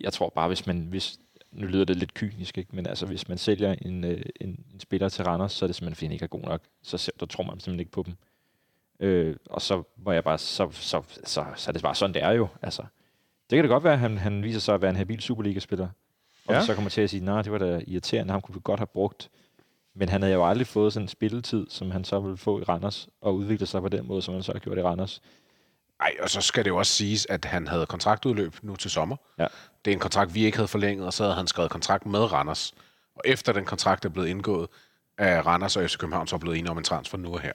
jeg 0.00 0.12
tror 0.12 0.28
bare, 0.34 0.48
hvis 0.48 0.66
man... 0.66 0.86
Hvis, 0.90 1.18
nu 1.52 1.66
lyder 1.66 1.84
det 1.84 1.96
lidt 1.96 2.14
kynisk, 2.14 2.58
ikke? 2.58 2.76
men 2.76 2.86
altså, 2.86 3.06
hvis 3.06 3.28
man 3.28 3.38
sælger 3.38 3.74
en, 3.82 4.04
øh, 4.04 4.22
en, 4.40 4.64
en 4.74 4.80
spiller 4.80 5.08
til 5.08 5.24
Randers, 5.24 5.52
så 5.52 5.64
er 5.64 5.66
det 5.66 5.76
simpelthen, 5.76 5.94
fordi 5.96 6.06
han 6.06 6.12
ikke 6.12 6.22
er 6.22 6.28
god 6.28 6.40
nok. 6.42 6.60
Så, 6.82 7.12
der 7.20 7.26
tror 7.26 7.44
man 7.44 7.50
simpelthen 7.50 7.80
ikke 7.80 7.92
på 7.92 8.02
dem. 8.06 8.14
Øh, 9.00 9.36
og 9.50 9.62
så 9.62 9.82
var 9.96 10.12
jeg 10.12 10.24
bare... 10.24 10.38
Så, 10.38 10.70
så, 10.70 11.02
så, 11.24 11.44
så 11.56 11.70
er 11.70 11.72
det 11.72 11.82
bare 11.82 11.94
sådan, 11.94 12.14
det 12.14 12.22
er 12.22 12.30
jo. 12.30 12.48
Altså, 12.62 12.82
det 13.50 13.56
kan 13.56 13.64
da 13.64 13.68
godt 13.68 13.84
være, 13.84 13.92
at 13.92 13.98
han, 13.98 14.18
han 14.18 14.42
viser 14.42 14.60
sig 14.60 14.74
at 14.74 14.82
være 14.82 14.90
en 14.90 14.96
habil 14.96 15.20
Superliga-spiller. 15.20 15.88
Og 16.46 16.54
Ja. 16.54 16.60
så 16.64 16.74
kommer 16.74 16.90
til 16.90 17.00
at 17.00 17.10
sige, 17.10 17.24
nej, 17.24 17.42
det 17.42 17.52
var 17.52 17.58
da 17.58 17.80
irriterende, 17.86 18.32
ham 18.32 18.40
kunne 18.40 18.54
vi 18.54 18.60
godt 18.64 18.80
have 18.80 18.86
brugt. 18.86 19.30
Men 19.94 20.08
han 20.08 20.22
havde 20.22 20.34
jo 20.34 20.48
aldrig 20.48 20.66
fået 20.66 20.92
sådan 20.92 21.04
en 21.04 21.08
spilletid, 21.08 21.66
som 21.70 21.90
han 21.90 22.04
så 22.04 22.20
ville 22.20 22.36
få 22.36 22.60
i 22.60 22.62
Randers, 22.62 23.08
og 23.20 23.34
udvikle 23.34 23.66
sig 23.66 23.80
på 23.82 23.88
den 23.88 24.06
måde, 24.06 24.22
som 24.22 24.34
han 24.34 24.42
så 24.42 24.52
har 24.52 24.58
gjort 24.58 24.78
i 24.78 24.82
Randers. 24.82 25.22
Ej, 26.02 26.12
og 26.20 26.30
så 26.30 26.40
skal 26.40 26.64
det 26.64 26.70
jo 26.70 26.76
også 26.76 26.92
siges, 26.92 27.26
at 27.30 27.44
han 27.44 27.66
havde 27.68 27.86
kontraktudløb 27.86 28.54
nu 28.62 28.76
til 28.76 28.90
sommer. 28.90 29.16
Ja. 29.38 29.46
Det 29.84 29.90
er 29.90 29.94
en 29.94 30.00
kontrakt, 30.00 30.34
vi 30.34 30.44
ikke 30.44 30.58
havde 30.58 30.68
forlænget, 30.68 31.06
og 31.06 31.12
så 31.12 31.22
havde 31.22 31.36
han 31.36 31.46
skrevet 31.46 31.70
kontrakt 31.70 32.06
med 32.06 32.32
Randers. 32.32 32.74
Og 33.16 33.22
efter 33.24 33.52
den 33.52 33.64
kontrakt 33.64 34.04
er 34.04 34.08
blevet 34.08 34.28
indgået, 34.28 34.68
er 35.18 35.42
Randers 35.42 35.76
og 35.76 35.90
FC 35.90 35.98
København 35.98 36.26
så 36.26 36.38
blevet 36.38 36.58
enige 36.58 36.70
om 36.70 36.78
en 36.78 36.84
transfer 36.84 37.18
nu 37.18 37.34
og 37.34 37.40
her. 37.40 37.52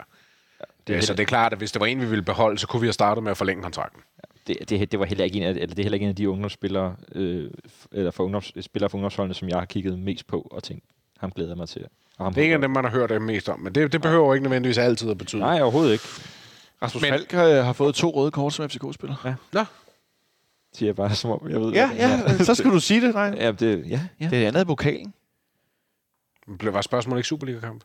Det 0.88 0.94
er 0.94 0.98
Det 0.99 1.07
så 1.07 1.14
det 1.14 1.19
er 1.19 1.26
klart, 1.26 1.52
at 1.53 1.57
hvis 1.57 1.72
det 1.72 1.80
var 1.80 1.86
en, 1.86 2.02
vi 2.02 2.06
ville 2.06 2.24
beholde, 2.24 2.57
så 2.57 2.68
kunne 2.68 2.82
vi 2.82 2.88
have 2.88 2.94
startet 2.94 3.24
med 3.24 3.32
at 3.32 3.38
forlænge 3.38 3.64
kontrakten. 3.64 4.02
det, 4.48 4.69
det, 4.69 4.91
det 4.91 4.99
var 4.99 5.06
heller 5.06 5.24
ikke 5.26 5.38
en 5.38 5.44
af, 5.44 5.49
eller 5.49 5.68
det 5.68 5.80
er 5.80 5.84
heller 5.84 5.95
ikke 5.95 6.03
en 6.03 6.10
af 6.10 6.15
de 6.15 6.30
ungdomsspillere, 6.30 6.95
øh, 7.15 7.52
eller 7.91 8.11
for 8.11 8.24
ungdoms, 8.24 8.53
spillere 8.61 8.90
for 8.90 8.98
ungdomsholdene, 8.98 9.34
som 9.34 9.49
jeg 9.49 9.57
har 9.57 9.65
kigget 9.65 9.99
mest 9.99 10.28
på 10.28 10.48
og 10.52 10.64
tænkt, 10.64 10.84
ham 11.19 11.32
glæder 11.32 11.49
jeg 11.49 11.57
mig 11.57 11.69
til. 11.69 11.86
Og 12.18 12.26
ham 12.26 12.34
Det 12.34 12.41
er 12.41 12.44
ikke 12.44 12.56
af 12.56 12.61
dem, 12.61 12.72
man 12.72 12.84
har 12.84 12.91
hørt 12.91 13.10
det 13.10 13.22
mest 13.22 13.49
om, 13.49 13.60
men 13.60 13.76
det, 13.76 13.94
det 13.94 14.02
behøver 14.02 14.26
jo 14.26 14.34
ikke 14.34 14.44
nødvendigvis 14.44 14.78
altid 14.78 15.10
at 15.11 15.18
betyde. 15.18 15.41
Nej, 15.41 15.61
overhovedet 15.61 15.94
ikke, 15.94 16.06
Rasmus 16.82 17.02
Men- 17.02 17.10
Falk 17.12 17.32
har, 17.32 17.62
har 17.62 17.74
fået 17.74 17.95
to 17.95 18.10
røde 18.10 18.32
kort 18.32 18.54
som 18.54 18.70
FCK-spiller. 18.70 19.36
siger 20.74 20.88
jeg 20.90 20.95
bare, 20.95 21.16
som 21.16 21.32
om 21.32 21.49
jeg 21.49 21.62
ved. 21.62 21.72
Ja, 21.72 21.88
hvad- 21.94 22.38
ja, 22.38 22.44
så 22.44 22.56
skal 22.56 22.72
du 22.72 22.80
sige 22.80 23.02
det, 23.02 23.14
nej. 23.16 23.26
Ja, 23.45 23.52
det, 23.52 23.90
ja, 23.90 24.02
ja. 24.20 24.30
Det 24.30 24.44
er 24.44 24.48
andet 24.48 24.62
i 24.62 24.66
pokalen. 24.66 25.14
Blev- 26.60 26.74
Var 26.74 26.82
spørgsmålet 26.82 27.20
ikke 27.20 27.28
Superliga-kamp? 27.28 27.84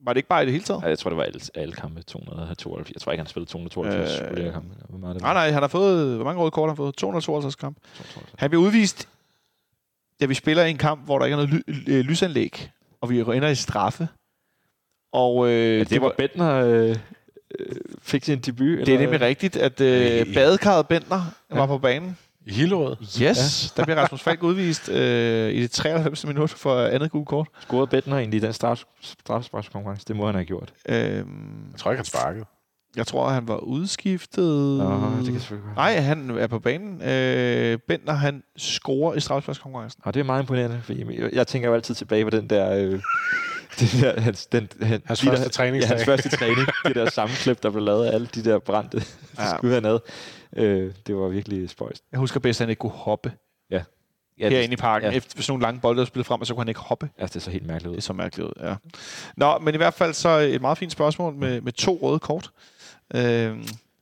Var 0.00 0.12
det 0.12 0.18
ikke 0.18 0.28
bare 0.28 0.42
i 0.42 0.46
det 0.46 0.52
hele 0.52 0.64
taget? 0.64 0.82
Ja, 0.82 0.88
Jeg 0.88 0.98
tror, 0.98 1.10
det 1.10 1.16
var 1.16 1.22
alle, 1.22 1.40
alle 1.54 1.72
kampe 1.74 2.02
272. 2.02 2.90
Jeg 2.94 3.00
tror 3.02 3.12
ikke, 3.12 3.20
han 3.20 3.26
spillede 3.26 3.50
272 3.50 4.38
Øh, 4.40 4.46
øh, 4.46 4.52
kampe. 4.52 4.74
Hvor 4.88 4.98
meget 4.98 5.14
det 5.14 5.22
Nej, 5.22 5.32
nej, 5.34 5.50
han 5.50 5.62
har 5.62 5.68
fået... 5.68 6.14
Hvor 6.14 6.24
mange 6.24 6.40
røde 6.40 6.50
kort 6.50 6.62
har 6.68 6.70
han 6.72 6.76
fået? 6.76 6.94
252 6.96 7.54
kamp. 7.54 7.76
272. 7.96 8.34
Han 8.38 8.50
bliver 8.50 8.62
udvist, 8.62 9.08
da 10.20 10.26
vi 10.26 10.34
spiller 10.34 10.64
i 10.64 10.70
en 10.70 10.78
kamp, 10.78 11.04
hvor 11.04 11.18
der 11.18 11.26
ikke 11.26 11.32
er 11.32 11.46
noget 11.46 11.64
ly- 11.68 11.84
øh, 11.92 12.00
lysanlæg, 12.04 12.70
og 13.00 13.10
vi 13.10 13.20
ender 13.20 13.48
i 13.48 13.54
straffe. 13.54 14.08
Og 15.12 15.48
øh, 15.48 15.78
Ja, 15.78 15.84
det 15.84 16.02
var 16.02 16.12
Bentner 16.18 16.54
øh, 16.54 16.96
øh, 17.58 17.76
fik 18.08 18.24
sin 18.24 18.38
debut. 18.38 18.78
det 18.86 18.94
er 18.94 18.98
nemlig 18.98 19.20
rigtigt, 19.20 19.56
at 19.56 19.80
øh, 19.80 20.34
badekarret 20.34 20.88
Bentner 20.88 21.20
var 21.50 21.66
på 21.66 21.78
banen. 21.78 22.16
I 22.46 22.52
Hillerød? 22.52 22.96
Yes, 23.22 23.72
der 23.76 23.84
bliver 23.84 23.96
Rasmus 24.00 24.22
Falk 24.22 24.42
udvist 24.42 24.88
øh, 24.88 25.50
i 25.52 25.62
det 25.62 25.70
93. 25.70 26.26
minut 26.26 26.50
for 26.50 26.80
andet 26.82 27.10
gule 27.10 27.24
kort. 27.26 27.48
Scorede 27.60 27.86
Bentner 27.86 28.16
egentlig 28.18 28.38
i 28.38 28.40
den 28.40 28.52
straf, 28.52 28.82
strafsparkskonkurrence? 29.02 30.04
Det 30.08 30.16
må 30.16 30.26
han 30.26 30.34
have 30.34 30.44
gjort. 30.44 30.72
Øhm, 30.88 30.96
Jeg 31.72 31.78
tror 31.78 31.90
ikke, 31.90 31.98
han 31.98 32.04
sparkede. 32.04 32.44
jeg 32.96 33.06
tror, 33.06 33.28
han 33.28 33.48
var 33.48 33.56
udskiftet. 33.56 34.78
Nå, 34.78 34.90
det 35.18 35.24
kan 35.24 35.40
selvfølgelig 35.40 35.66
være. 35.66 35.74
Nej, 35.76 35.96
han 36.00 36.30
er 36.38 36.46
på 36.46 36.58
banen. 36.58 37.02
Øh, 37.02 37.78
Bentner, 37.88 38.12
han 38.12 38.42
scorer 38.56 39.14
i 39.14 39.20
straffesparkskonkurrencen. 39.20 40.00
Og 40.04 40.14
det 40.14 40.20
er 40.20 40.24
meget 40.24 40.42
imponerende, 40.42 40.80
fordi 40.84 41.20
jeg, 41.22 41.30
jeg 41.32 41.46
tænker 41.46 41.68
jo 41.68 41.74
altid 41.74 41.94
tilbage 41.94 42.24
på 42.24 42.30
den 42.30 42.50
der... 42.50 42.70
Øh, 42.92 43.00
det 43.92 44.00
der 44.02 44.20
hans, 44.20 44.46
den, 44.46 44.68
han, 44.82 45.02
Hans 45.04 45.20
de 45.20 45.26
første 45.26 45.44
der, 45.44 45.50
træningsdag. 45.50 45.90
Ja, 45.90 45.96
hans 45.96 46.04
første 46.06 46.28
træning. 46.36 46.58
det 46.84 46.94
der 46.96 47.10
sammenklip, 47.10 47.62
der 47.62 47.70
blev 47.70 47.84
lavet 47.84 48.06
af 48.06 48.14
alle 48.14 48.28
de 48.34 48.44
der 48.44 48.58
brændte 48.58 49.02
Ja. 49.38 49.42
ja. 49.50 49.56
skud 49.56 49.70
hernede. 49.70 50.02
Øh, 50.56 50.92
det 51.06 51.16
var 51.16 51.28
virkelig 51.28 51.70
spøjst. 51.70 52.02
Jeg 52.12 52.20
husker 52.20 52.40
bedst, 52.40 52.60
at 52.60 52.64
han 52.64 52.70
ikke 52.70 52.80
kunne 52.80 52.92
hoppe 52.92 53.32
Ja, 54.40 54.48
herinde 54.48 54.72
i 54.72 54.76
parken. 54.76 55.06
ja. 55.06 55.10
Ja. 55.10 55.16
Efter 55.16 55.42
sådan 55.42 55.50
nogle 55.52 55.62
lange 55.62 55.80
bolde, 55.80 55.98
der 56.00 56.04
spillede 56.06 56.24
frem, 56.26 56.40
og 56.40 56.46
så 56.46 56.54
kunne 56.54 56.60
han 56.60 56.68
ikke 56.68 56.80
hoppe. 56.80 57.10
Ja, 57.18 57.24
det 57.26 57.36
er 57.36 57.40
så 57.40 57.50
helt 57.50 57.66
mærkeligt 57.66 57.84
Det 57.84 57.90
ud. 57.90 57.96
er 57.96 58.00
så 58.00 58.12
mærkeligt 58.12 58.46
ud, 58.48 58.52
ja. 58.62 58.74
Nå, 59.36 59.58
men 59.58 59.74
i 59.74 59.76
hvert 59.76 59.94
fald 59.94 60.14
så 60.14 60.28
et 60.28 60.60
meget 60.60 60.78
fint 60.78 60.92
spørgsmål 60.92 61.34
med, 61.34 61.60
med 61.60 61.72
to 61.72 61.98
røde 62.02 62.18
kort, 62.18 62.50
øh, 63.14 63.56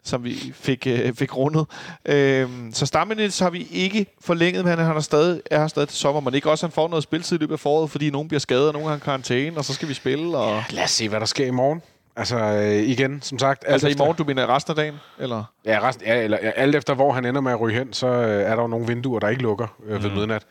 som 0.09 0.25
vi 0.25 0.53
fik, 0.55 0.87
øh, 0.87 1.15
fik 1.15 1.37
rundet. 1.37 1.67
Øh, 2.07 2.49
så 2.73 2.87
Stammenitz 2.87 3.39
har 3.41 3.51
vi 3.51 3.69
ikke 3.73 4.07
forlænget, 4.21 4.65
men 4.65 4.79
han 4.79 4.97
er, 4.97 5.01
stadig, 5.01 5.41
er 5.51 5.59
her 5.61 5.67
stadig 5.69 5.89
til 5.89 5.99
sommer. 5.99 6.21
Men 6.21 6.35
ikke 6.35 6.51
også, 6.51 6.67
han 6.67 6.73
får 6.73 6.89
noget 6.89 7.03
spilletid 7.03 7.37
i 7.37 7.41
løbet 7.41 7.53
af 7.55 7.61
foråret, 7.61 7.91
fordi 7.91 8.11
nogen 8.11 8.29
bliver 8.29 8.41
skadet, 8.41 8.67
og 8.67 8.73
nogen 8.73 8.89
har 8.89 8.95
en 8.95 9.01
karantæne, 9.01 9.57
og 9.59 9.65
så 9.65 9.75
skal 9.75 9.89
vi 9.89 9.95
spille. 9.95 10.37
Og... 10.39 10.63
Lad 10.71 10.85
os 10.85 10.91
se, 10.91 11.09
hvad 11.09 11.21
der 11.21 11.27
sker 11.27 11.47
i 11.47 11.51
morgen. 11.51 11.83
Altså 12.17 12.37
øh, 12.39 12.73
igen, 12.89 13.23
som 13.23 13.39
sagt... 13.39 13.65
alt 13.67 13.73
Altså 13.73 13.87
i 13.87 13.91
efter- 13.91 14.05
morgen, 14.05 14.17
du 14.17 14.25
mener 14.25 14.55
resten 14.55 14.71
af 14.71 14.77
dagen? 14.77 14.95
Eller? 15.19 15.45
Ja, 15.65 15.79
resten, 15.83 16.07
ja, 16.07 16.23
eller, 16.23 16.39
ja, 16.43 16.51
alt 16.51 16.75
efter 16.77 16.95
hvor 16.95 17.13
han 17.13 17.25
ender 17.25 17.41
med 17.41 17.53
at 17.53 17.61
ryge 17.61 17.79
hen, 17.79 17.93
så 17.93 18.07
øh, 18.07 18.43
er 18.43 18.55
der 18.55 18.63
jo 18.63 18.69
nogle 18.69 18.87
vinduer, 18.87 19.19
der 19.21 19.29
ikke 19.29 19.43
lukker 19.43 19.77
øh, 19.87 20.03
ved 20.03 20.11
Mhm. 20.11 20.19
midnat. 20.19 20.47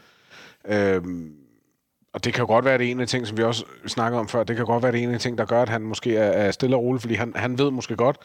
Øhm, 0.68 1.32
og 2.14 2.24
det 2.24 2.34
kan 2.34 2.42
jo 2.42 2.48
godt 2.48 2.66
være, 2.66 2.78
det 2.78 2.88
er 2.88 2.92
en 2.92 3.00
af 3.00 3.08
ting, 3.08 3.28
som 3.28 3.38
vi 3.38 3.44
også 3.44 3.64
snakkede 3.88 4.20
om 4.20 4.28
før, 4.28 4.44
det 4.44 4.56
kan 4.56 4.66
godt 4.66 4.84
være, 4.84 4.92
det 4.92 5.00
er 5.00 5.04
en 5.08 5.14
af 5.14 5.20
ting, 5.20 5.38
der 5.38 5.46
gør, 5.46 5.62
at 5.62 5.70
han 5.70 5.82
måske 5.82 6.18
er, 6.18 6.24
er 6.48 6.52
stille 6.52 6.76
og 6.76 6.82
rolig, 6.84 7.02
fordi 7.02 7.14
han, 7.16 7.34
han 7.36 7.58
ved 7.60 7.72
måske 7.72 7.96
godt, 7.96 8.18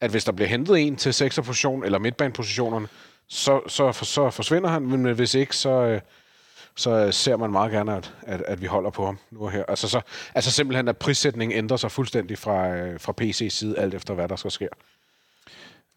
at 0.00 0.10
hvis 0.10 0.24
der 0.24 0.32
bliver 0.32 0.48
hentet 0.48 0.78
en 0.78 0.96
til 0.96 1.14
sekserposition 1.14 1.84
eller 1.84 1.98
midtbanepositionerne, 1.98 2.88
så, 3.28 3.60
så, 3.66 3.92
så 3.92 4.30
forsvinder 4.30 4.68
han, 4.68 4.82
men 4.82 5.14
hvis 5.14 5.34
ikke, 5.34 5.56
så, 5.56 5.70
øh, 5.70 6.00
så 6.76 6.90
øh, 6.90 7.12
ser 7.12 7.36
man 7.36 7.50
meget 7.50 7.72
gerne, 7.72 7.96
at, 7.96 8.14
at, 8.22 8.42
at 8.46 8.60
vi 8.60 8.66
holder 8.66 8.90
på 8.90 9.04
ham 9.04 9.18
nu 9.30 9.40
og 9.40 9.50
her. 9.50 9.64
Altså, 9.68 9.88
så, 9.88 10.00
altså 10.34 10.50
simpelthen, 10.50 10.88
at 10.88 10.96
prissætningen 10.96 11.58
ændrer 11.58 11.76
sig 11.76 11.90
fuldstændig 11.90 12.38
fra, 12.38 12.76
øh, 12.76 13.00
fra 13.00 13.14
PC's 13.20 13.48
side, 13.48 13.78
alt 13.78 13.94
efter 13.94 14.14
hvad 14.14 14.28
der 14.28 14.36
skal 14.36 14.50
ske. 14.50 14.68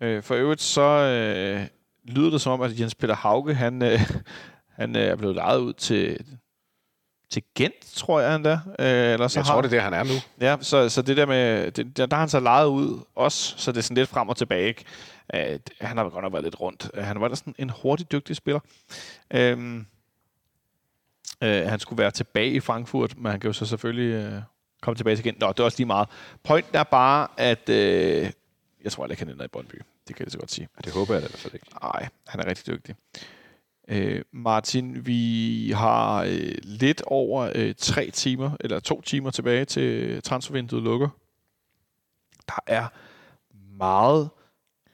Øh, 0.02 0.24
for 0.24 0.36
øvrigt 0.36 0.62
så 0.62 0.82
øh, 0.82 1.68
lyder 2.16 2.30
det 2.30 2.42
som 2.42 2.52
om, 2.52 2.62
at 2.62 2.80
Jens 2.80 2.96
Peter 2.96 3.16
Hauge, 3.16 3.54
han, 3.54 3.82
øh, 3.84 4.00
han 4.80 4.96
øh, 4.96 5.02
er 5.02 5.16
blevet 5.16 5.36
lejet 5.36 5.60
ud 5.60 5.74
til, 5.74 6.26
til 7.34 7.44
Gent, 7.56 7.86
tror 7.96 8.20
jeg 8.20 8.36
endda. 8.36 8.52
Øh, 8.52 9.14
eller 9.14 9.28
så 9.28 9.40
Jeg 9.40 9.46
har, 9.46 9.54
tror, 9.54 9.62
det 9.62 9.68
er 9.68 9.70
det, 9.70 9.82
han 9.82 9.94
er 9.94 10.04
nu. 10.04 10.14
Ja, 10.42 10.58
så, 10.62 10.90
så 10.90 11.02
det 11.02 11.18
der 11.18 11.26
med, 11.26 11.72
det, 11.72 11.98
der, 11.98 12.06
der 12.06 12.16
har 12.16 12.22
han 12.22 12.30
så 12.30 12.40
lejet 12.40 12.68
ud 12.68 13.00
også, 13.16 13.54
så 13.58 13.72
det 13.72 13.78
er 13.78 13.82
sådan 13.82 13.98
lidt 13.98 14.10
frem 14.10 14.30
og 14.30 14.38
tilbage. 14.38 14.68
Ikke? 14.68 14.84
Øh, 15.34 15.60
han 15.82 15.98
har 15.98 16.10
godt 16.10 16.24
nok 16.24 16.34
været 16.34 16.44
lidt 16.44 16.60
rundt. 16.60 16.92
Øh, 16.94 17.04
Han 17.04 17.22
var 17.22 17.28
da 17.28 17.36
sådan 17.36 17.56
en 17.58 17.70
hurtig, 17.70 18.12
dygtig 18.12 18.36
spiller. 18.36 18.60
Øhm, 19.32 19.86
øh, 21.44 21.68
han 21.68 21.80
skulle 21.80 22.02
være 22.02 22.12
tilbage 22.12 22.52
i 22.52 22.60
Frankfurt, 22.60 23.18
men 23.18 23.32
han 23.32 23.40
kan 23.40 23.48
jo 23.48 23.54
så 23.54 23.66
selvfølgelig 23.66 24.14
øh, 24.14 24.42
komme 24.82 24.96
tilbage 24.96 25.16
til 25.16 25.26
igen. 25.26 25.36
Nå, 25.40 25.48
det 25.48 25.60
er 25.60 25.64
også 25.64 25.78
lige 25.80 25.88
meget. 25.88 26.10
Pointen 26.44 26.76
er 26.76 26.84
bare, 26.84 27.28
at 27.38 27.70
øh, 27.70 28.32
jeg 28.84 28.92
tror 28.92 29.04
aldrig, 29.04 29.18
han 29.20 29.30
ender 29.30 29.46
i 29.46 29.48
Brøndby. 29.48 29.82
Det 30.08 30.16
kan 30.16 30.26
jeg 30.26 30.32
så 30.32 30.38
godt 30.38 30.52
sige. 30.52 30.68
Det 30.84 30.94
håber 30.94 31.14
jeg 31.14 31.22
da 31.22 31.28
i 31.28 31.30
hvert 31.30 31.40
fald 31.40 31.54
ikke. 31.54 31.66
Nej, 31.82 32.08
han 32.28 32.40
er 32.40 32.48
rigtig 32.48 32.68
dygtig. 32.74 32.96
Øh, 33.88 34.22
Martin, 34.32 35.06
vi 35.06 35.72
har 35.76 36.24
øh, 36.24 36.56
lidt 36.64 37.02
over 37.06 37.52
øh, 37.56 37.76
tre 37.78 38.10
timer, 38.12 38.52
eller 38.60 38.80
to 38.80 39.02
timer 39.02 39.32
tilbage 39.32 39.66
til 39.66 40.22
transfervinduet 40.22 40.84
lukker. 40.84 41.10
Der 42.48 42.60
er 42.68 42.88
meget, 43.78 44.30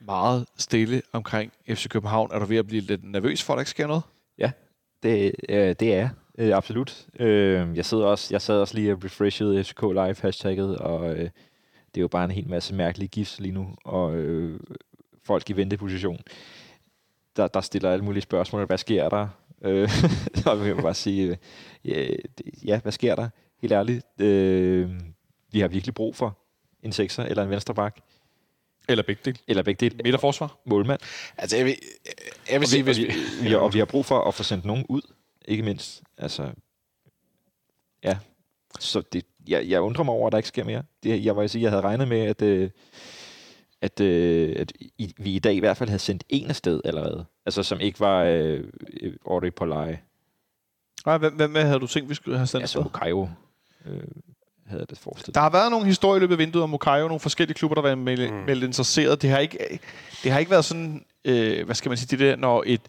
meget 0.00 0.46
stille 0.56 1.02
omkring 1.12 1.52
FC 1.68 1.88
København. 1.88 2.30
Er 2.32 2.38
du 2.38 2.44
ved 2.44 2.56
at 2.56 2.66
blive 2.66 2.82
lidt 2.82 3.04
nervøs 3.04 3.42
for, 3.42 3.52
at 3.52 3.56
der 3.56 3.60
ikke 3.60 3.70
sker 3.70 3.86
noget? 3.86 4.02
Ja, 4.38 4.52
Det, 5.02 5.34
øh, 5.48 5.74
det 5.80 5.82
er 5.94 5.96
jeg. 5.96 6.10
Øh, 6.38 6.56
absolut. 6.56 7.06
Øh, 7.18 7.76
jeg, 7.76 7.84
sidder 7.84 8.04
også, 8.04 8.34
jeg 8.34 8.42
sad 8.42 8.54
også 8.60 8.74
lige 8.74 8.92
og 8.92 9.04
refreshede 9.04 9.64
FCK 9.64 9.82
Live 9.82 10.16
hashtagget, 10.22 10.78
og 10.78 11.10
øh, 11.10 11.30
det 11.94 11.96
er 11.96 12.00
jo 12.00 12.08
bare 12.08 12.24
en 12.24 12.30
hel 12.30 12.48
masse 12.48 12.74
mærkelige 12.74 13.08
gifts 13.08 13.40
lige 13.40 13.52
nu, 13.52 13.74
og 13.84 14.14
øh, 14.14 14.60
folk 15.24 15.50
i 15.50 15.52
venteposition, 15.52 16.18
der, 17.36 17.48
der 17.48 17.60
stiller 17.60 17.92
alle 17.92 18.04
mulige 18.04 18.22
spørgsmål. 18.22 18.66
Hvad 18.66 18.78
sker 18.78 19.08
der? 19.08 19.28
Øh, 19.62 19.90
og 20.46 20.64
vi 20.64 20.72
må 20.72 20.82
bare 20.82 20.94
sige, 20.94 21.38
øh, 21.84 22.18
ja, 22.64 22.80
hvad 22.80 22.92
sker 22.92 23.14
der? 23.14 23.28
Helt 23.60 23.72
ærligt. 23.72 24.06
Øh, 24.20 24.90
vi 25.52 25.60
har 25.60 25.68
virkelig 25.68 25.94
brug 25.94 26.16
for 26.16 26.38
en 26.82 26.92
sekser 26.92 27.22
eller 27.22 27.42
en 27.42 27.50
venstre 27.50 27.74
bak. 27.74 27.96
Eller 28.88 29.02
begge 29.02 29.22
dele. 29.24 29.36
Eller 29.48 29.62
begge 29.62 29.80
dele. 29.80 29.96
Midterforsvar. 30.04 30.58
Målmand. 30.66 31.00
Altså, 31.36 31.56
jeg 31.56 31.66
vil, 31.66 31.76
jeg 32.50 32.60
vil 32.60 32.64
Og 32.64 32.68
sige, 32.68 32.84
vi, 32.84 32.92
hvis 32.92 32.98
og 32.98 33.04
vi... 33.42 33.48
vi, 33.48 33.54
og 33.54 33.74
vi 33.74 33.78
har 33.78 33.86
brug 33.86 34.06
for 34.06 34.20
at 34.20 34.34
få 34.34 34.42
sendt 34.42 34.64
nogen 34.64 34.86
ud, 34.88 35.02
ikke 35.44 35.62
mindst. 35.62 36.02
Altså, 36.18 36.50
ja. 38.04 38.18
Så 38.78 39.00
det, 39.12 39.26
jeg, 39.48 39.68
jeg 39.68 39.80
undrer 39.80 40.04
mig 40.04 40.14
over, 40.14 40.26
at 40.26 40.32
der 40.32 40.38
ikke 40.38 40.48
sker 40.48 40.64
mere. 40.64 40.82
Det, 41.02 41.24
jeg 41.24 41.36
var 41.36 41.46
sige, 41.46 41.62
jeg 41.62 41.70
havde 41.70 41.82
regnet 41.82 42.08
med, 42.08 42.20
at, 42.20 42.42
øh, 42.42 42.70
at, 43.82 44.00
øh, 44.00 44.56
at 44.58 44.72
i, 44.98 45.14
vi 45.18 45.30
i 45.34 45.38
dag 45.38 45.54
i 45.54 45.58
hvert 45.60 45.76
fald 45.76 45.88
havde 45.88 45.98
sendt 46.02 46.24
en 46.28 46.48
afsted 46.48 46.80
allerede. 46.84 47.24
Altså, 47.46 47.62
som 47.62 47.80
ikke 47.80 48.00
var 48.00 48.24
øh, 48.24 48.64
øh, 49.00 49.12
Audrey 49.26 49.54
på 49.54 49.64
leje. 49.64 50.00
Nej, 51.06 51.18
hvem, 51.18 51.34
hvem 51.34 51.54
havde 51.54 51.78
du 51.80 51.86
tænkt, 51.86 52.08
vi 52.10 52.14
skulle 52.14 52.36
have 52.36 52.46
sendt 52.46 52.62
Altså, 52.62 52.78
afsted? 52.78 52.92
Bukayo 52.92 53.28
øh, 53.86 54.00
havde 54.66 54.86
det 54.90 54.98
forestillet. 54.98 55.34
Der 55.34 55.40
har 55.40 55.50
været 55.50 55.70
nogle 55.70 55.86
historier 55.86 56.16
i 56.16 56.20
løbet 56.20 56.34
af 56.34 56.38
vinduet 56.38 56.62
om 56.62 56.70
Mukayo, 56.70 57.06
nogle 57.08 57.20
forskellige 57.20 57.54
klubber, 57.54 57.74
der 57.74 57.80
har 57.82 57.88
været 57.88 57.98
meldt, 57.98 58.32
Mm. 58.32 58.36
meldt 58.36 58.64
interesseret. 58.64 59.22
Det 59.22 59.30
har 59.30 59.38
ikke, 59.38 59.80
det 60.24 60.32
har 60.32 60.38
ikke 60.38 60.50
været 60.50 60.64
sådan, 60.64 61.04
øh, 61.24 61.64
hvad 61.64 61.74
skal 61.74 61.88
man 61.88 61.98
sige, 61.98 62.08
det 62.10 62.18
der, 62.18 62.36
når 62.36 62.64
et, 62.66 62.80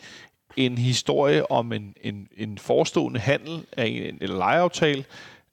en 0.57 0.77
historie 0.77 1.51
om 1.51 1.73
en, 1.73 1.95
en, 2.01 2.27
en 2.37 2.57
forestående 2.57 3.19
handel 3.19 3.65
af 3.77 3.85
en, 3.85 4.17
eller 4.21 4.37
lejeaftale 4.37 5.05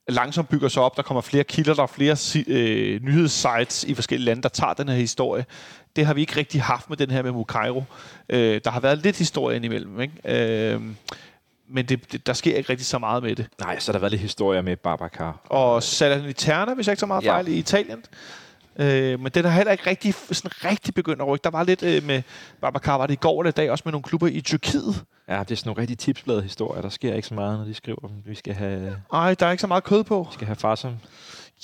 langsomt 0.09 0.49
bygger 0.49 0.69
sig 0.69 0.83
op. 0.83 0.97
Der 0.97 1.03
kommer 1.03 1.21
flere 1.21 1.45
kilder, 1.45 1.75
der 1.75 1.83
er 1.83 1.87
flere 1.87 2.17
øh, 2.47 3.03
nyhedssites 3.03 3.85
i 3.85 3.95
forskellige 3.95 4.25
lande, 4.27 4.43
der 4.43 4.49
tager 4.49 4.75
den 4.75 4.89
her 4.89 4.97
historie. 4.97 5.45
Det 5.97 6.07
har 6.07 6.15
vi 6.15 6.21
ikke 6.21 6.37
rigtig 6.37 6.63
haft 6.63 6.89
med 6.89 6.97
den 6.97 7.11
her 7.11 7.23
med 7.23 7.33
Mukairo. 7.33 7.85
Øh, 8.29 8.61
der 8.65 8.71
har 8.71 8.81
været 8.81 8.99
lidt 8.99 9.19
historie 9.19 9.57
indimellem, 9.57 10.01
ikke? 10.01 10.15
Øh, 10.75 10.81
men 11.71 11.87
det, 11.87 12.13
det, 12.13 12.27
der 12.27 12.33
sker 12.33 12.57
ikke 12.57 12.71
rigtig 12.71 12.87
så 12.87 12.99
meget 12.99 13.23
med 13.23 13.37
det. 13.37 13.47
Nej, 13.61 13.79
så 13.79 13.89
har 13.89 13.93
der 13.93 13.99
været 14.01 14.11
lidt 14.13 14.23
historier 14.23 14.63
med 14.63 14.77
Babacar. 14.77 15.41
Og 15.45 15.83
Salernitana, 15.83 16.75
hvis 16.75 16.87
jeg 16.87 16.93
ikke 16.93 17.01
så 17.01 17.07
meget 17.07 17.25
Ja. 17.25 17.31
fejl, 17.33 17.49
i 17.49 17.55
Italien. 17.59 18.03
Øh, 18.79 19.21
men 19.21 19.33
den 19.33 19.45
har 19.45 19.51
heller 19.51 19.73
ikke 19.73 19.91
rigtig, 19.91 20.15
sådan 20.15 20.51
rigtig 20.65 20.95
begyndt 20.95 21.21
at 21.23 21.29
rykke. 21.29 21.45
Der 21.45 21.51
var 21.51 21.63
lidt 21.63 21.83
øh, 21.83 22.05
med 22.05 22.23
Babacar, 22.61 22.99
var 22.99 23.07
det 23.07 23.15
i 23.15 23.17
går 23.21 23.41
eller 23.43 23.49
i 23.49 23.53
dag, 23.53 23.71
også 23.71 23.83
med 23.85 23.93
nogle 23.93 24.03
klubber 24.03 24.27
i 24.27 24.41
Tyrkiet. 24.41 25.05
Ja, 25.29 25.39
det 25.39 25.51
er 25.51 25.55
sådan 25.57 25.69
nogle 25.69 25.81
rigtig 25.81 25.99
tipsblade 25.99 26.43
historier. 26.43 26.83
Der 26.83 26.89
sker 26.89 27.15
ikke 27.15 27.29
så 27.29 27.35
meget, 27.35 27.59
når 27.59 27.65
de 27.65 27.75
skriver 27.75 27.99
dem. 28.01 28.17
Vi 28.27 28.35
skal 28.35 28.55
have, 28.55 28.97
Ej, 29.13 29.35
der 29.35 29.47
er 29.47 29.51
ikke 29.51 29.61
så 29.61 29.67
meget 29.67 29.85
kød 29.85 30.05
på. 30.05 30.27
vi 30.31 30.35
skal 30.35 30.47
have 30.47 30.57
far 30.57 30.75
som 30.75 30.97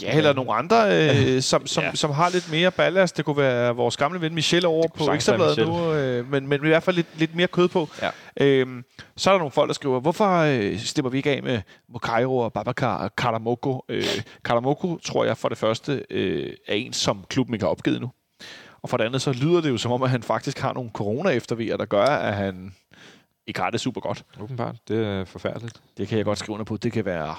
Ja, 0.02 0.16
eller 0.16 0.32
nogle 0.32 0.52
andre, 0.52 1.08
øh, 1.36 1.42
som, 1.50 1.66
som, 1.66 1.84
Ja. 1.84 1.94
som 1.94 2.10
har 2.10 2.28
lidt 2.30 2.50
mere 2.50 2.70
ballast. 2.70 3.16
Det 3.16 3.24
kunne 3.24 3.36
være 3.36 3.74
vores 3.76 3.96
gamle 3.96 4.20
ven 4.20 4.34
Michel 4.34 4.66
over 4.66 4.88
på 4.88 5.12
Ekstrabladet 5.12 5.66
nu, 5.68 5.92
øh, 5.92 6.30
men, 6.30 6.46
men 6.48 6.64
i 6.64 6.68
hvert 6.68 6.82
fald 6.82 6.96
lidt, 6.96 7.06
lidt 7.18 7.34
mere 7.34 7.46
kød 7.46 7.68
på. 7.68 7.88
Ja. 8.02 8.10
Øhm, 8.40 8.84
så 9.16 9.30
er 9.30 9.34
der 9.34 9.38
nogle 9.38 9.52
folk, 9.52 9.68
der 9.68 9.74
skriver, 9.74 10.00
hvorfor 10.00 10.36
øh, 10.38 10.78
slipper 10.78 11.10
vi 11.10 11.16
ikke 11.16 11.30
af 11.30 11.42
med 11.42 11.60
Mokairo 11.88 12.38
og 12.38 12.52
Babacar 12.52 12.96
og 13.04 13.16
Karamoko? 13.16 13.84
Øh, 13.88 14.04
Karamoko, 14.44 14.98
tror 14.98 15.24
jeg, 15.24 15.36
for 15.36 15.48
det 15.48 15.58
første 15.58 16.04
øh, 16.10 16.52
er 16.68 16.74
en, 16.74 16.92
som 16.92 17.24
klubben 17.28 17.54
ikke 17.54 17.64
har 17.64 17.70
opgivet 17.70 18.00
nu. 18.00 18.10
Og 18.82 18.90
for 18.90 18.96
det 18.96 19.04
andet, 19.04 19.22
så 19.22 19.32
lyder 19.32 19.60
det 19.60 19.70
jo 19.70 19.76
som 19.76 19.92
om, 19.92 20.02
at 20.02 20.10
han 20.10 20.22
faktisk 20.22 20.58
har 20.58 20.72
nogle 20.72 20.90
corona-eftervejer, 20.92 21.76
der 21.76 21.84
gør, 21.84 22.04
at 22.04 22.34
han 22.34 22.74
ikke 23.46 23.60
har 23.60 23.70
det 23.70 23.80
super 23.80 24.00
godt. 24.00 24.24
Åbenbart. 24.40 24.76
Det 24.88 25.06
er 25.06 25.24
forfærdeligt. 25.24 25.80
Det 25.96 26.08
kan 26.08 26.18
jeg 26.18 26.24
godt 26.24 26.38
skrive 26.38 26.54
under 26.54 26.64
på. 26.64 26.76
Det 26.76 26.92
kan 26.92 27.04
være 27.04 27.34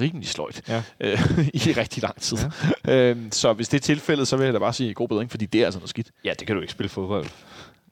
rimelig 0.00 0.28
sløjt 0.28 0.62
Ja. 0.68 0.82
øh, 1.00 1.18
i 1.68 1.72
rigtig 1.72 2.02
lang 2.02 2.20
tid. 2.20 2.38
Ja. 2.86 2.92
Øhm, 3.10 3.32
så 3.32 3.52
hvis 3.52 3.68
det 3.68 3.76
er 3.78 3.82
tilfældet, 3.82 4.28
så 4.28 4.36
vil 4.36 4.44
jeg 4.44 4.54
da 4.54 4.58
bare 4.58 4.72
sige 4.72 4.94
god 4.94 5.08
bedring, 5.08 5.30
fordi 5.30 5.46
det 5.46 5.60
er 5.60 5.64
altså 5.64 5.78
noget 5.78 5.90
skidt. 5.90 6.10
Ja, 6.24 6.32
det 6.38 6.46
kan 6.46 6.56
du 6.56 6.62
ikke 6.62 6.72
spille 6.72 6.88
fodbold. 6.90 7.26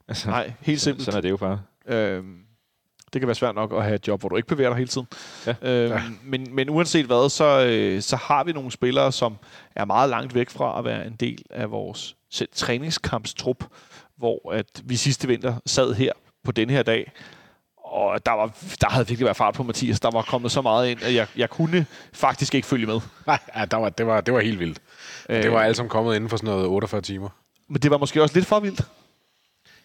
Altså, 0.07 0.29
Nej, 0.29 0.53
helt 0.61 0.81
simpelt. 0.81 1.05
Sådan 1.05 1.17
er 1.17 1.21
det 1.21 1.29
jo 1.29 1.37
bare. 1.37 1.61
Øhm, 1.87 2.37
det 3.13 3.21
kan 3.21 3.27
være 3.27 3.35
svært 3.35 3.55
nok 3.55 3.73
at 3.73 3.83
have 3.83 3.95
et 3.95 4.07
job, 4.07 4.19
hvor 4.19 4.29
du 4.29 4.35
ikke 4.35 4.47
bevæger 4.47 4.69
dig 4.69 4.77
hele 4.77 4.87
tiden. 4.87 5.07
Ja. 5.45 5.55
Øhm, 5.61 5.91
Ja. 5.93 6.01
men, 6.23 6.55
men 6.55 6.69
uanset 6.69 7.05
hvad, 7.05 7.29
så, 7.29 7.65
øh, 7.65 8.01
så 8.01 8.15
har 8.15 8.43
vi 8.43 8.51
nogle 8.51 8.71
spillere, 8.71 9.11
som 9.11 9.37
er 9.75 9.85
meget 9.85 10.09
langt 10.09 10.35
væk 10.35 10.49
fra 10.49 10.79
at 10.79 10.85
være 10.85 11.07
en 11.07 11.15
del 11.15 11.43
af 11.49 11.71
vores 11.71 12.15
selv 12.31 12.49
træningskampstrup, 12.53 13.63
hvor 14.17 14.51
at 14.53 14.81
vi 14.83 14.95
sidste 14.95 15.27
vinter 15.27 15.55
sad 15.65 15.93
her 15.93 16.11
på 16.43 16.51
den 16.51 16.69
her 16.69 16.83
dag, 16.83 17.11
og 17.91 18.25
der, 18.25 18.31
var, 18.31 18.57
der 18.81 18.89
havde 18.89 19.07
virkelig 19.07 19.25
været 19.25 19.37
fart 19.37 19.53
på 19.53 19.63
Mathias. 19.63 19.99
Der 19.99 20.11
var 20.11 20.21
kommet 20.21 20.51
så 20.51 20.61
meget 20.61 20.89
ind, 20.89 21.03
at 21.03 21.13
jeg, 21.13 21.27
jeg 21.35 21.49
kunne 21.49 21.85
faktisk 22.13 22.55
ikke 22.55 22.67
følge 22.67 22.85
med. 22.85 22.99
Nej, 23.27 23.39
ja, 23.55 23.65
der 23.65 23.77
var, 23.77 23.89
det, 23.89 24.07
var, 24.07 24.21
det 24.21 24.33
var 24.33 24.39
helt 24.39 24.59
vildt. 24.59 24.79
Øh. 25.29 25.43
Det 25.43 25.51
var 25.51 25.61
alt 25.61 25.77
sammen 25.77 25.89
kommet 25.89 26.15
inden 26.15 26.29
for 26.29 26.37
sådan 26.37 26.49
noget 26.49 26.67
48 26.67 27.01
timer. 27.01 27.29
Men 27.69 27.81
det 27.81 27.91
var 27.91 27.97
måske 27.97 28.21
også 28.21 28.35
lidt 28.35 28.45
for 28.47 28.59
vildt. 28.59 28.81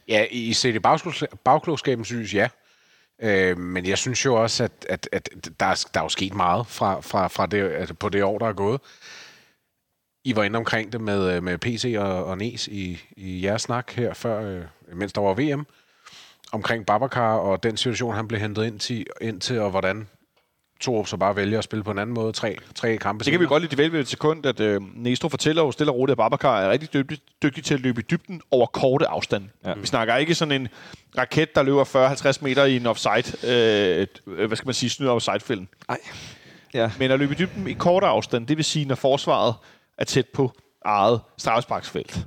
Ja, 0.08 0.26
i 0.30 0.52
set 0.52 0.74
i 0.74 0.78
bagklogs- 0.78 1.36
bagklogskabens 1.44 2.10
lys, 2.12 2.34
ja. 2.34 2.48
Øh, 3.22 3.58
men 3.58 3.86
jeg 3.86 3.98
synes 3.98 4.24
jo 4.24 4.42
også, 4.42 4.64
at, 4.64 4.86
at, 4.88 5.08
at 5.12 5.28
der, 5.60 5.66
er, 5.66 5.86
der 5.94 6.00
er 6.00 6.04
jo 6.04 6.08
sket 6.08 6.34
meget 6.34 6.66
fra, 6.66 7.00
fra, 7.00 7.28
fra 7.28 7.46
det, 7.46 7.72
altså 7.72 7.94
på 7.94 8.08
det 8.08 8.22
år, 8.22 8.38
der 8.38 8.46
er 8.46 8.52
gået. 8.52 8.80
I 10.24 10.36
var 10.36 10.44
inde 10.44 10.56
omkring 10.56 10.92
det 10.92 11.00
med, 11.00 11.36
øh, 11.36 11.42
med 11.42 11.58
PC 11.58 11.94
og, 11.98 12.24
og 12.24 12.38
Nes 12.38 12.68
i, 12.68 13.00
i 13.16 13.44
jeres 13.44 13.62
snak 13.62 13.92
her 13.92 14.14
før, 14.14 14.42
øh, 14.42 14.64
mens 14.92 15.12
der 15.12 15.20
var 15.20 15.34
VM, 15.34 15.66
omkring 16.56 16.86
Babacar 16.86 17.36
og 17.36 17.62
den 17.62 17.76
situation, 17.76 18.14
han 18.14 18.28
blev 18.28 18.40
hentet 18.40 18.64
ind 18.64 18.78
til, 18.78 19.06
ind 19.20 19.40
til 19.40 19.60
og 19.60 19.70
hvordan 19.70 20.08
Torup 20.80 21.06
så 21.06 21.16
bare 21.16 21.36
vælger 21.36 21.58
at 21.58 21.64
spille 21.64 21.82
på 21.82 21.90
en 21.90 21.98
anden 21.98 22.14
måde, 22.14 22.32
tre, 22.32 22.56
tre 22.74 22.96
kampe 22.96 23.24
Det 23.24 23.30
kan 23.30 23.40
vi 23.40 23.46
godt 23.46 23.62
lide 23.62 23.92
ved 23.92 24.00
et 24.00 24.08
sekund, 24.08 24.46
at 24.46 24.60
øh, 24.60 24.80
Næstro 24.94 25.28
fortæller 25.28 25.62
jo 25.62 25.72
stille 25.72 25.92
og 25.92 25.96
roligt, 25.96 26.12
at 26.12 26.16
Babacar 26.16 26.60
er 26.60 26.70
rigtig 26.70 26.92
dygtig, 26.92 27.18
dygtig 27.42 27.64
til 27.64 27.74
at 27.74 27.80
løbe 27.80 28.00
i 28.00 28.04
dybden 28.10 28.40
over 28.50 28.66
korte 28.66 29.06
afstande. 29.06 29.48
Ja. 29.64 29.68
Ja. 29.68 29.74
Vi 29.74 29.86
snakker 29.86 30.16
ikke 30.16 30.34
sådan 30.34 30.60
en 30.60 30.68
raket, 31.18 31.54
der 31.54 31.62
løber 31.62 32.34
40-50 32.38 32.44
meter 32.44 32.64
i 32.64 32.76
en 32.76 32.86
offside, 32.86 33.52
øh, 33.52 34.06
øh, 34.26 34.46
hvad 34.46 34.56
skal 34.56 34.66
man 34.66 34.74
sige, 34.74 34.90
snyder 34.90 35.12
offside-fælden. 35.12 35.68
Nej. 35.88 35.98
Ja. 36.74 36.90
Men 36.98 37.10
at 37.10 37.18
løbe 37.18 37.32
i 37.32 37.36
dybden 37.36 37.68
i 37.68 37.72
korte 37.72 38.06
afstand, 38.06 38.46
det 38.46 38.56
vil 38.56 38.64
sige, 38.64 38.84
når 38.84 38.94
forsvaret 38.94 39.54
er 39.98 40.04
tæt 40.04 40.26
på 40.34 40.52
eget 40.84 41.20
straffesparksfelt. 41.38 42.26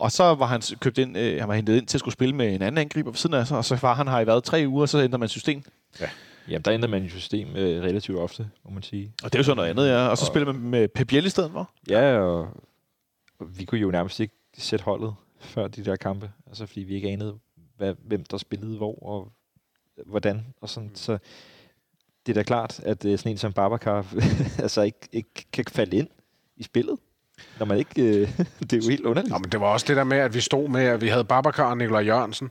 Og 0.00 0.12
så 0.12 0.34
var 0.34 0.46
han 0.46 0.62
købt 0.80 0.98
ind, 0.98 1.18
øh, 1.18 1.40
han 1.40 1.48
var 1.48 1.54
hentet 1.54 1.76
ind 1.76 1.86
til 1.86 1.96
at 1.96 2.00
skulle 2.00 2.12
spille 2.12 2.34
med 2.34 2.54
en 2.54 2.62
anden 2.62 2.78
angriber 2.78 3.10
ved 3.10 3.16
siden 3.16 3.34
af 3.34 3.46
sig, 3.46 3.56
og 3.56 3.64
så 3.64 3.76
var 3.82 3.94
han 3.94 4.08
her 4.08 4.20
i 4.20 4.26
været 4.26 4.44
tre 4.44 4.64
uger, 4.68 4.82
og 4.82 4.88
så 4.88 5.02
ændrer 5.02 5.18
man 5.18 5.28
system. 5.28 5.62
Jamen, 6.48 6.62
der 6.62 6.72
ændrer 6.72 6.88
man 6.88 7.02
jo 7.02 7.10
system 7.10 7.56
øh, 7.56 7.82
relativt 7.82 8.18
ofte, 8.18 8.50
må 8.64 8.70
man 8.70 8.82
sige. 8.82 9.12
Og 9.22 9.32
det 9.32 9.34
er 9.34 9.38
jo 9.38 9.44
så 9.44 9.54
noget 9.54 9.70
andet, 9.70 9.88
ja. 9.88 10.06
Og 10.06 10.18
så 10.18 10.26
spiller 10.26 10.52
man 10.52 10.62
med 10.62 10.88
Pep 10.88 11.06
Biel 11.06 11.26
i 11.26 11.28
stedet 11.28 11.52
for. 11.52 11.70
Ja, 11.88 12.18
og, 12.18 12.48
og 13.38 13.58
vi 13.58 13.64
kunne 13.64 13.80
jo 13.80 13.90
nærmest 13.90 14.20
ikke 14.20 14.34
sætte 14.58 14.84
holdet 14.84 15.14
før 15.40 15.68
de 15.68 15.84
der 15.84 15.96
kampe. 15.96 16.30
Altså, 16.46 16.66
fordi 16.66 16.80
vi 16.80 16.94
ikke 16.94 17.08
anede, 17.08 17.38
hvad, 17.76 17.94
hvem 18.04 18.24
der 18.24 18.36
spillede 18.36 18.76
hvor 18.76 19.02
og 19.02 19.32
hvordan. 20.06 20.46
Og 20.60 20.68
sådan. 20.68 20.90
Så 20.94 21.18
det 22.26 22.32
er 22.32 22.34
da 22.34 22.42
klart, 22.42 22.80
at 22.80 23.04
øh, 23.04 23.18
sådan 23.18 23.32
en 23.32 23.38
som 23.38 23.52
Babacar 23.52 24.06
altså 24.64 24.82
ikke, 24.82 25.08
ikke 25.12 25.46
kan 25.52 25.64
falde 25.68 25.96
ind 25.96 26.08
i 26.56 26.62
spillet. 26.62 26.98
Når 27.58 27.66
man 27.66 27.78
ikke... 27.78 28.02
Øh, 28.02 28.28
det 28.60 28.72
er 28.72 28.76
jo 28.76 28.90
helt 28.90 29.06
underligt. 29.06 29.32
Nå, 29.32 29.38
men 29.38 29.50
det 29.52 29.60
var 29.60 29.66
også 29.66 29.86
det 29.88 29.96
der 29.96 30.04
med, 30.04 30.18
at 30.18 30.34
vi 30.34 30.40
stod 30.40 30.68
med, 30.68 30.84
at 30.84 31.00
vi 31.00 31.08
havde 31.08 31.24
Babacar 31.24 31.70
og 31.70 31.76
Nikolaj 31.78 32.02
Jørgensen, 32.02 32.50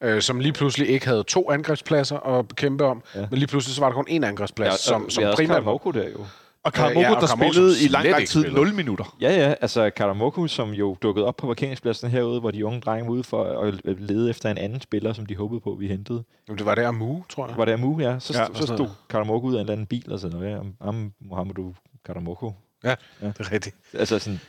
øh, 0.00 0.22
som 0.22 0.40
lige 0.40 0.52
pludselig 0.52 0.88
ikke 0.88 1.06
havde 1.06 1.22
to 1.22 1.50
angrebspladser 1.50 2.18
at 2.38 2.56
kæmpe 2.56 2.84
om, 2.84 3.02
ja. 3.14 3.20
Men 3.30 3.38
lige 3.38 3.46
pludselig 3.46 3.74
så 3.74 3.80
var 3.80 3.88
der 3.88 3.94
kun 3.94 4.06
én 4.08 4.26
angrebsplads, 4.26 4.72
ja, 4.72 4.76
som, 4.76 5.10
som 5.10 5.24
primært 5.36 5.64
var 5.64 5.72
Moko 5.72 5.90
der 5.90 6.08
jo. 6.08 6.26
Og 6.64 6.72
Karamoko, 6.72 7.00
Ja, 7.00 7.06
ja, 7.08 7.14
og 7.14 7.20
der 7.20 7.26
Karamoko, 7.26 7.52
spillede 7.52 7.74
i 7.84 7.88
lang, 7.88 8.08
lang 8.08 8.26
tid 8.28 8.42
spillede. 8.42 8.64
0 8.64 8.74
minutter. 8.74 9.16
Ja, 9.20 9.32
ja. 9.32 9.54
Altså 9.60 9.90
Karamoku, 9.90 10.46
som 10.46 10.70
jo 10.70 10.96
dukkede 11.02 11.26
op 11.26 11.36
på 11.36 11.46
parkeringspladsen 11.46 12.10
herude, 12.10 12.40
hvor 12.40 12.50
de 12.50 12.66
unge 12.66 12.80
drenge 12.80 13.06
var 13.06 13.12
ude 13.12 13.24
for 13.24 13.60
at 13.62 14.00
lede 14.00 14.30
efter 14.30 14.50
en 14.50 14.58
anden 14.58 14.80
spiller, 14.80 15.12
som 15.12 15.26
de 15.26 15.36
håbede 15.36 15.60
på, 15.60 15.76
vi 15.78 15.88
hentede. 15.88 16.22
Jamen, 16.48 16.58
det 16.58 16.66
var 16.66 16.74
der 16.74 16.88
Amu, 16.88 17.22
tror 17.28 17.48
jeg. 17.48 17.56
Var 17.56 17.64
det 17.64 17.72
Amu, 17.72 18.00
ja? 18.00 18.18
Så, 18.18 18.38
Ja, 18.38 18.46
så 18.54 18.62
stod 18.66 18.78
noget. 18.78 18.92
Karamoku 19.10 19.46
ud 19.46 19.52
af 19.54 19.56
en 19.56 19.60
eller 19.60 19.72
anden 19.72 19.86
bil 19.86 20.12
og 20.12 20.18
sådan 20.18 20.36
noget. 20.38 20.52
Ja, 20.52 20.58
Am 20.88 21.12
Mohamedou 21.20 21.74
Karamoku. 22.06 22.50
Ja, 22.84 22.94
det 23.20 23.34
er 23.38 23.52
rigtigt. 23.52 23.76
Altså 23.92 24.18
sådan, 24.18 24.40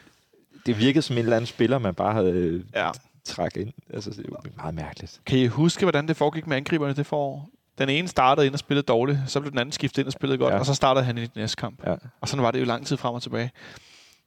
det 0.66 0.80
virkede 0.80 1.02
som 1.02 1.18
en 1.18 1.24
eller 1.24 1.36
anden 1.36 1.48
spiller, 1.48 1.78
man 1.78 1.96
bare 1.96 2.14
havde 2.14 2.64
Ja. 2.76 2.92
træk 3.26 3.58
ind. 3.58 3.74
Altså, 3.94 4.10
det 4.10 4.26
var 4.30 4.44
meget 4.58 4.76
mærkeligt. 4.76 5.22
Kan 5.26 5.40
I 5.40 5.48
huske, 5.48 5.86
hvordan 5.86 6.08
det 6.08 6.18
foregik 6.18 6.48
med 6.48 6.58
angriberne 6.58 6.94
det 6.94 7.06
forår? 7.06 7.50
Den 7.78 7.90
ene 7.90 8.08
startede 8.08 8.46
ind 8.46 8.54
og 8.54 8.60
spillede 8.60 8.86
dårligt, 8.86 9.20
så 9.28 9.40
blev 9.40 9.52
den 9.52 9.60
anden 9.60 9.72
skiftet 9.72 9.98
ind 10.02 10.08
og 10.08 10.14
spillede 10.14 10.38
godt, 10.38 10.50
ja. 10.50 10.56
Ja. 10.56 10.60
og 10.60 10.66
så 10.66 10.74
startede 10.74 11.06
han 11.06 11.18
i 11.18 11.22
den 11.22 11.30
næste 11.36 11.56
kamp. 11.56 11.88
Ja. 11.88 11.96
Og 12.22 12.28
sådan 12.28 12.44
var 12.44 12.52
det 12.52 12.60
jo 12.60 12.66
lang 12.66 12.88
tid 12.88 12.98
frem 12.98 13.14
og 13.16 13.22
tilbage. 13.22 13.52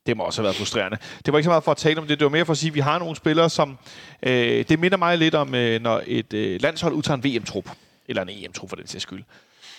Det 0.07 0.17
må 0.17 0.23
også 0.23 0.41
have 0.43 0.45
været 0.45 0.57
frustrerende. 0.57 0.97
Det 1.27 1.33
var 1.33 1.39
ikke 1.39 1.45
så 1.45 1.51
meget 1.51 1.65
for 1.65 1.71
at 1.71 1.77
tale 1.77 2.01
om 2.01 2.07
det, 2.07 2.19
det 2.19 2.25
var 2.25 2.31
mere 2.31 2.45
for 2.45 2.53
at 2.53 2.59
sige, 2.59 2.69
at 2.71 2.75
vi 2.75 2.81
har 2.81 2.99
nogle 2.99 3.17
spillere, 3.17 3.51
som... 3.51 3.79
Øh, 4.23 4.65
det 4.69 4.79
minder 4.79 4.99
mig 4.99 5.19
lidt 5.19 5.35
om, 5.35 5.55
øh, 5.55 5.81
når 5.83 6.03
et 6.07 6.33
øh, 6.33 6.61
landshold 6.63 6.95
udtager 6.95 7.17
en 7.17 7.25
VM-trup, 7.25 7.71
eller 8.09 8.23
en 8.23 8.29
EM-trup 8.31 8.69
for 8.69 8.77
den 8.77 8.87
sags 8.87 9.03
skyld. 9.03 9.25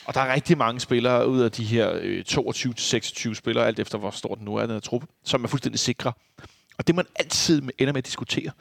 Og 0.05 0.13
der 0.13 0.21
er 0.21 0.33
rigtig 0.33 0.57
mange 0.57 0.79
spillere 0.79 1.27
ud 1.27 1.41
af 1.41 1.51
de 1.51 1.63
her 1.63 1.91
øh, 2.01 2.23
22-26 2.29 3.33
spillere, 3.33 3.67
alt 3.67 3.79
efter 3.79 3.97
hvor 3.97 4.11
stor 4.11 4.35
den 4.35 4.45
nu 4.45 4.55
er, 4.55 4.61
den 4.61 4.71
her 4.71 4.79
trup, 4.79 5.03
som 5.23 5.43
er 5.43 5.47
fuldstændig 5.47 5.79
sikre. 5.79 6.13
Og 6.77 6.87
det 6.87 6.95
man 6.95 7.05
altid 7.15 7.61
ender 7.61 7.93
med 7.93 7.97
at 7.97 8.05
diskutere, 8.05 8.51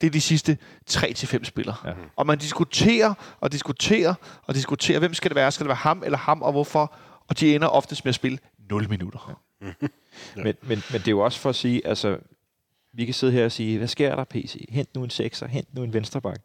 det 0.00 0.06
er 0.06 0.10
de 0.10 0.20
sidste 0.20 0.58
3-5 0.90 1.44
spillere. 1.44 1.76
Ja. 1.84 1.88
Ja. 1.88 1.94
Og 2.16 2.26
man 2.26 2.38
diskuterer 2.38 3.14
og 3.40 3.52
diskuterer 3.52 4.14
og 4.46 4.54
diskuterer, 4.54 4.98
hvem 4.98 5.14
skal 5.14 5.30
det 5.30 5.36
være? 5.36 5.52
Skal 5.52 5.64
det 5.64 5.68
være 5.68 5.76
ham 5.76 6.02
eller 6.04 6.18
ham, 6.18 6.42
og 6.42 6.52
hvorfor? 6.52 6.94
Og 7.28 7.40
de 7.40 7.54
ender 7.54 7.68
oftest 7.68 8.04
med 8.04 8.08
at 8.08 8.14
spille 8.14 8.38
0 8.70 8.88
minutter. 8.88 9.40
Ja. 10.36 10.42
Men, 10.42 10.54
men, 10.62 10.82
men 10.90 11.00
det 11.00 11.08
er 11.08 11.10
jo 11.10 11.20
også 11.20 11.40
for 11.40 11.48
at 11.48 11.56
sige, 11.56 11.86
altså, 11.86 12.18
vi 12.92 13.04
kan 13.04 13.14
sidde 13.14 13.32
her 13.32 13.44
og 13.44 13.52
sige, 13.52 13.78
hvad 13.78 13.88
sker 13.88 14.16
der, 14.16 14.24
PC? 14.24 14.66
Hent 14.68 14.94
nu 14.94 15.04
en 15.04 15.10
sekser, 15.10 15.46
hent 15.46 15.74
nu 15.74 15.82
en 15.82 15.92
venstreback. 15.92 16.40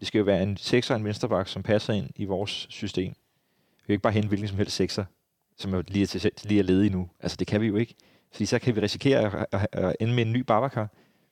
Det 0.00 0.08
skal 0.08 0.18
jo 0.18 0.24
være 0.24 0.42
en 0.42 0.56
sekser 0.56 0.94
og 0.94 1.00
en 1.00 1.04
venstreback, 1.06 1.48
som 1.48 1.62
passer 1.62 1.92
ind 1.92 2.10
i 2.16 2.24
vores 2.24 2.66
system. 2.70 3.14
Vi 3.90 3.92
kan 3.92 3.96
ikke 3.96 4.02
bare 4.02 4.12
hente 4.12 4.28
hvilken 4.28 4.48
som 4.48 4.56
helst 4.56 4.76
sekser, 4.76 5.04
som 5.58 5.74
er 5.74 5.82
lige 5.88 6.02
er, 6.02 6.06
til, 6.06 6.30
lige 6.44 6.58
er 6.58 6.64
ledig 6.64 6.90
nu. 6.90 7.08
Altså, 7.20 7.36
det 7.36 7.46
kan 7.46 7.60
vi 7.60 7.66
jo 7.66 7.76
ikke. 7.76 7.94
Fordi 8.32 8.46
så 8.46 8.58
kan 8.58 8.76
vi 8.76 8.80
risikere 8.80 9.18
at, 9.18 9.46
at, 9.52 9.66
at 9.72 9.96
ende 10.00 10.14
med 10.14 10.26
en 10.26 10.32
ny 10.32 10.40
Babacar, 10.40 10.88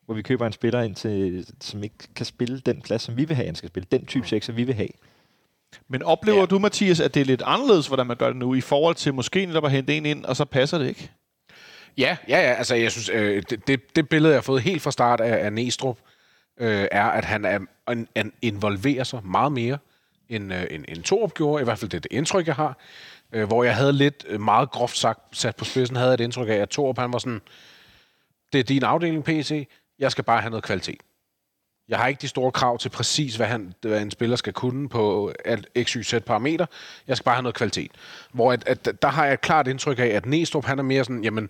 hvor 0.07 0.15
vi 0.15 0.23
køber 0.23 0.47
en 0.47 0.53
spiller 0.53 0.83
ind, 0.83 0.95
til, 0.95 1.47
som 1.61 1.83
ikke 1.83 1.95
kan 2.17 2.27
spille 2.27 2.61
den 2.61 2.81
plads, 2.81 3.03
som 3.03 3.17
vi 3.17 3.25
vil 3.25 3.37
have, 3.37 3.47
han 3.47 3.55
skal 3.55 3.69
spille. 3.69 3.87
Den 3.93 4.07
type 4.07 4.29
sekser, 4.29 4.53
vi 4.53 4.65
vil 4.65 4.75
have. 4.75 4.89
Men 5.89 6.03
oplever 6.03 6.37
Ja. 6.37 6.43
ja. 6.43 6.47
du, 6.47 6.59
Mathias, 6.59 7.01
at 7.01 7.15
det 7.15 7.21
er 7.21 7.25
lidt 7.25 7.43
anderledes, 7.45 7.87
hvordan 7.87 8.07
man 8.07 8.17
gør 8.17 8.27
det 8.27 8.37
nu, 8.37 8.55
i 8.55 8.61
forhold 8.61 8.95
til 8.95 9.15
måske 9.15 9.47
netop 9.47 9.65
at 9.65 9.71
hente 9.71 9.97
en 9.97 10.07
ind, 10.07 10.25
og 10.25 10.37
så 10.37 10.45
passer 10.45 10.79
det 10.79 10.89
ikke? 10.89 11.11
Ja, 11.99 12.17
ja, 12.29 12.41
ja. 12.41 12.53
Altså, 12.53 12.75
jeg 12.75 12.93
synes, 12.93 13.09
øh, 13.09 13.43
det, 13.51 13.67
det, 13.67 13.97
det 13.97 14.09
billede, 14.09 14.33
jeg 14.33 14.37
har 14.37 14.43
fået 14.43 14.63
helt 14.63 14.83
fra 14.83 14.91
start 14.91 15.21
af, 15.21 15.45
af 15.45 15.53
Næstrup, 15.53 15.99
øh, 16.61 16.89
er, 16.91 17.05
at 17.05 17.25
han, 17.25 17.45
er, 17.45 17.59
en, 17.91 18.09
en 18.15 18.33
involverer 18.43 19.05
sig 19.05 19.21
meget 19.25 19.53
mere, 19.53 19.79
end, 20.29 20.55
øh, 20.55 20.67
end, 20.71 20.85
end 20.89 21.03
Torup 21.03 21.35
gjorde. 21.35 21.61
I 21.61 21.65
hvert 21.65 21.79
fald 21.79 21.91
det, 21.91 21.97
er 21.97 22.01
det 22.01 22.13
indtryk, 22.13 22.47
jeg 22.47 22.55
har. 22.55 22.79
Øh, 23.33 23.47
hvor 23.47 23.65
jeg 23.65 23.77
havde 23.77 23.93
lidt 23.93 24.25
øh, 24.29 24.41
meget 24.41 24.71
groft 24.71 24.97
sagt, 24.97 25.21
sat 25.37 25.57
på 25.57 25.65
spidsen, 25.65 25.97
havde 25.97 26.09
jeg 26.09 26.15
et 26.15 26.21
indtryk 26.21 26.49
af, 26.49 26.55
at 26.55 26.69
Torup, 26.69 26.99
han 26.99 27.13
var 27.13 27.19
sådan, 27.19 27.41
det 28.53 28.59
er 28.59 28.65
din 28.65 28.85
afdeling, 28.85 29.25
PC. 29.25 29.69
Jeg 29.99 30.13
skal 30.13 30.25
bare 30.25 30.41
have 30.41 30.51
noget 30.51 30.65
kvalitet. 30.65 31.01
Jeg 31.89 31.99
har 31.99 32.07
ikke 32.07 32.21
de 32.21 32.29
store 32.29 32.53
krav 32.53 32.79
til 32.79 32.89
præcis, 32.89 33.37
hvad, 33.37 33.47
han, 33.47 33.75
hvad 33.81 34.03
en 34.03 34.11
spiller 34.11 34.37
skal 34.37 34.53
kunne 34.53 34.89
på 34.89 35.33
alt 35.45 35.69
x, 35.83 35.93
y, 35.93 36.03
z 36.03 36.15
parameter. 36.27 36.67
Jeg 37.07 37.17
skal 37.17 37.25
bare 37.25 37.35
have 37.35 37.43
noget 37.43 37.55
kvalitet. 37.55 37.91
Hvor 38.33 38.53
at, 38.53 38.69
at, 38.69 39.03
der 39.03 39.09
har 39.09 39.25
jeg 39.25 39.35
et 39.35 39.41
klart 39.41 39.69
indtryk 39.69 39.99
af, 39.99 40.07
at 40.07 40.27
Næstrup, 40.27 40.65
han 40.65 40.79
er 40.79 40.83
mere 40.83 41.05
sådan, 41.05 41.25
jamen, 41.25 41.49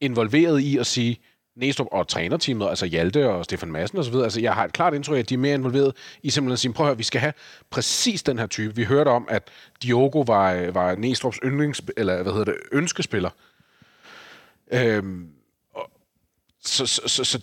involveret 0.00 0.60
i 0.60 0.78
at 0.78 0.86
sige, 0.86 1.20
Næstrup 1.56 1.86
og 1.92 2.08
trænerteamet, 2.08 2.68
altså 2.68 2.86
Hjalte 2.86 3.30
og 3.30 3.44
Stefan 3.44 3.72
Madsen 3.72 3.98
osv., 3.98 4.14
altså 4.14 4.40
jeg 4.40 4.54
har 4.54 4.64
et 4.64 4.72
klart 4.72 4.94
indtryk 4.94 5.14
af, 5.14 5.18
at 5.18 5.28
de 5.28 5.34
er 5.34 5.38
mere 5.38 5.54
involveret 5.54 5.92
i 6.22 6.30
simpelthen 6.30 6.52
at 6.52 6.58
sige, 6.58 6.72
prøv 6.72 6.86
at 6.86 6.88
høre, 6.88 6.96
vi 6.96 7.02
skal 7.02 7.20
have 7.20 7.32
præcis 7.70 8.22
den 8.22 8.38
her 8.38 8.46
type. 8.46 8.76
Vi 8.76 8.84
hørte 8.84 9.08
om, 9.08 9.26
at 9.30 9.48
Diogo 9.82 10.20
var, 10.20 10.70
var 10.70 10.94
Næstrups 10.94 11.38
yndlings, 11.44 11.82
eller 11.96 12.22
hvad 12.22 12.32
hedder 12.32 12.44
det, 12.44 12.56
ønskespiller. 12.72 13.30
Øhm, 14.72 15.28
og, 15.74 15.90
så, 16.64 16.86
så, 16.86 17.02
så, 17.06 17.24
så 17.24 17.40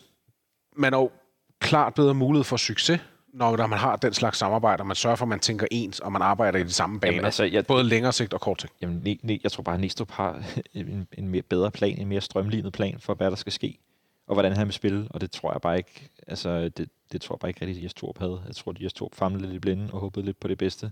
man 0.76 0.94
er 0.94 0.98
jo 0.98 1.12
klart 1.60 1.94
bedre 1.94 2.14
mulighed 2.14 2.44
for 2.44 2.58
succes, 2.58 3.00
når 3.34 3.58
når 3.58 3.68
man 3.68 3.80
har 3.80 3.96
den 3.96 4.14
slags 4.14 4.38
samarbejde, 4.38 4.82
og 4.82 4.88
man 4.88 4.96
sørger 4.96 5.16
for, 5.16 5.26
at 5.26 5.30
man 5.30 5.40
tænker 5.40 5.68
ens, 5.72 6.00
og 6.00 6.12
man 6.12 6.22
arbejder 6.22 6.60
i 6.60 6.64
de 6.64 6.74
samme 6.74 7.00
baner. 7.00 7.14
Jamen, 7.14 7.26
altså, 7.26 7.44
jeg, 7.44 7.66
Både 7.66 7.84
længere 7.84 8.14
sigt 8.14 8.34
og 8.34 8.42
kort 8.42 8.62
sigt. 8.62 8.74
Jamen, 8.82 9.02
ne, 9.04 9.18
ne, 9.24 9.40
jeg 9.44 9.52
tror 9.52 9.64
bare, 9.64 9.76
at 9.76 9.82
Næstrup 9.82 10.12
har 10.12 10.44
en, 10.74 11.08
en 11.18 11.28
mere 11.28 11.42
bedre 11.42 11.72
plan, 11.72 11.98
en 11.98 12.08
mere 12.08 12.22
strømlignet 12.22 12.74
plan 12.74 13.00
for, 13.00 13.14
hvad 13.14 13.30
der 13.30 13.36
skal 13.36 13.54
ske, 13.54 13.80
og 14.32 14.36
hvordan 14.36 14.56
han 14.56 14.68
vil 14.68 14.74
spille, 14.74 15.08
og 15.10 15.22
det 15.22 15.32
tror 15.32 15.52
jeg 15.52 15.62
bare 15.62 15.78
ikke, 15.78 16.10
altså, 16.28 16.70
det, 16.70 16.90
det 17.12 17.22
tror 17.22 17.36
jeg 17.36 17.40
bare 17.40 17.50
ikke 17.50 17.62
rigtigt, 17.62 17.78
at 17.78 17.84
Jes 17.84 17.94
Torp 17.94 18.18
havde. 18.18 18.44
Jeg 18.48 18.56
tror, 18.56 18.72
at 18.72 18.82
Jes 18.82 18.94
Torp 18.94 19.16
famlede 19.16 19.46
lidt 19.46 19.56
i 19.56 19.60
blinde 19.60 19.90
og 19.94 20.00
håbede 20.00 20.26
lidt 20.26 20.40
på 20.40 20.48
det 20.48 20.58
bedste. 20.58 20.92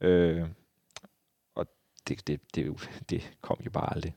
Øh, 0.00 0.42
og 1.54 1.66
det, 2.08 2.26
det, 2.26 2.40
det, 2.54 2.88
det, 3.10 3.30
kom 3.40 3.56
jo 3.64 3.70
bare 3.70 3.94
aldrig. 3.94 4.14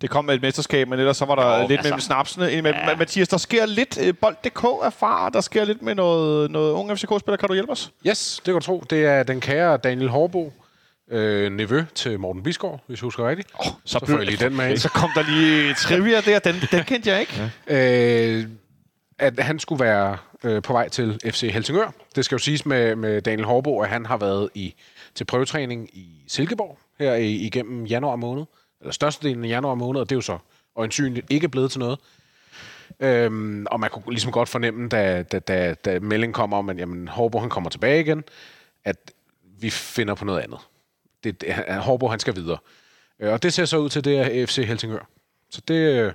Det 0.00 0.10
kom 0.10 0.24
med 0.24 0.34
et 0.34 0.42
mesterskab, 0.42 0.88
men 0.88 0.98
ellers 0.98 1.16
så 1.16 1.24
var 1.24 1.34
der 1.34 1.56
Jo, 1.56 1.68
lidt 1.68 1.72
altså. 1.72 1.86
mellem 1.86 2.00
snapsene. 2.00 2.46
Ja. 2.46 2.96
Mathias, 2.96 3.28
der 3.28 3.36
sker 3.36 3.66
lidt 3.66 3.98
øh, 3.98 4.14
bold.dk 4.20 4.64
erfar, 4.82 5.28
der 5.28 5.40
sker 5.40 5.64
lidt 5.64 5.82
med 5.82 5.94
noget, 5.94 6.50
noget 6.50 6.72
ung 6.72 6.98
FCK-spiller. 6.98 7.36
Kan 7.36 7.48
du 7.48 7.54
hjælpe 7.54 7.72
os? 7.72 7.92
Yes, 8.06 8.36
det 8.36 8.44
kan 8.44 8.54
du 8.54 8.60
tro. 8.60 8.84
Det 8.90 9.04
er 9.04 9.22
den 9.22 9.40
kære 9.40 9.76
Daniel 9.76 10.08
Hårbo, 10.08 10.52
øh, 11.10 11.52
nevø 11.52 11.84
til 11.94 12.20
Morten 12.20 12.42
Bisgaard, 12.42 12.80
hvis 12.86 13.00
jeg 13.00 13.06
husker 13.06 13.28
rigtigt. 13.28 13.48
Oh, 13.54 13.66
så, 13.84 13.98
så 13.98 14.06
får 14.06 14.16
jeg 14.16 14.26
lige 14.26 14.44
den 14.44 14.56
med. 14.56 14.76
Så 14.76 14.88
kom 14.88 15.10
der 15.14 15.22
lige 15.22 15.74
trivia 15.74 16.20
der. 16.20 16.38
Den, 16.38 16.54
den 16.72 16.84
kendte 16.84 17.10
jeg 17.10 17.20
ikke. 17.20 17.50
Ja. 17.68 18.36
øh, 18.36 18.44
at 19.18 19.38
han 19.38 19.58
skulle 19.58 19.84
være 19.84 20.16
øh, 20.44 20.62
på 20.62 20.72
vej 20.72 20.88
til 20.88 21.20
FC 21.24 21.50
Helsingør. 21.52 21.94
Det 22.16 22.24
skal 22.24 22.34
jo 22.34 22.38
siges 22.38 22.66
med, 22.66 22.96
med 22.96 23.22
Daniel 23.22 23.46
Hårbo, 23.46 23.80
at 23.80 23.88
han 23.88 24.06
har 24.06 24.16
været 24.16 24.48
i 24.54 24.74
til 25.14 25.24
prøvetræning 25.24 25.88
i 25.92 26.24
Silkeborg 26.28 26.78
her 26.98 27.14
i, 27.14 27.32
igennem 27.34 27.84
januar 27.84 28.16
måned. 28.16 28.44
Eller 28.80 28.92
størstedelen 28.92 29.44
af 29.44 29.48
januar 29.48 29.74
måned, 29.74 30.00
og 30.00 30.10
det 30.10 30.14
er 30.14 30.16
jo 30.16 30.20
så 30.20 30.38
øjensynligt 30.76 31.26
ikke 31.30 31.48
blevet 31.48 31.70
til 31.70 31.80
noget. 31.80 31.98
Øhm, 33.00 33.66
og 33.70 33.80
man 33.80 33.90
kunne 33.90 34.02
ligesom 34.08 34.32
godt 34.32 34.48
fornemme, 34.48 34.88
da, 34.88 35.22
da, 35.22 35.38
da, 35.38 35.74
da 35.74 35.98
meldingen 36.00 36.32
kom 36.32 36.52
om, 36.52 36.68
at 36.68 36.78
jamen, 36.78 37.08
Hårbo 37.08 37.38
han 37.38 37.50
kommer 37.50 37.70
tilbage 37.70 38.00
igen, 38.00 38.24
at 38.84 38.96
vi 39.60 39.70
finder 39.70 40.14
på 40.14 40.24
noget 40.24 40.40
andet. 40.40 40.58
Det, 41.24 41.40
det, 41.40 41.54
Hårbo 41.82 42.08
han 42.08 42.18
skal 42.18 42.36
videre. 42.36 42.58
Øh, 43.20 43.32
og 43.32 43.42
det 43.42 43.52
ser 43.52 43.64
så 43.64 43.76
ud 43.76 43.88
til, 43.88 44.04
det 44.04 44.18
er 44.18 44.46
FC 44.46 44.56
Helsingør. 44.66 45.08
Så 45.50 45.60
det, 45.68 45.74
øh, 45.74 46.12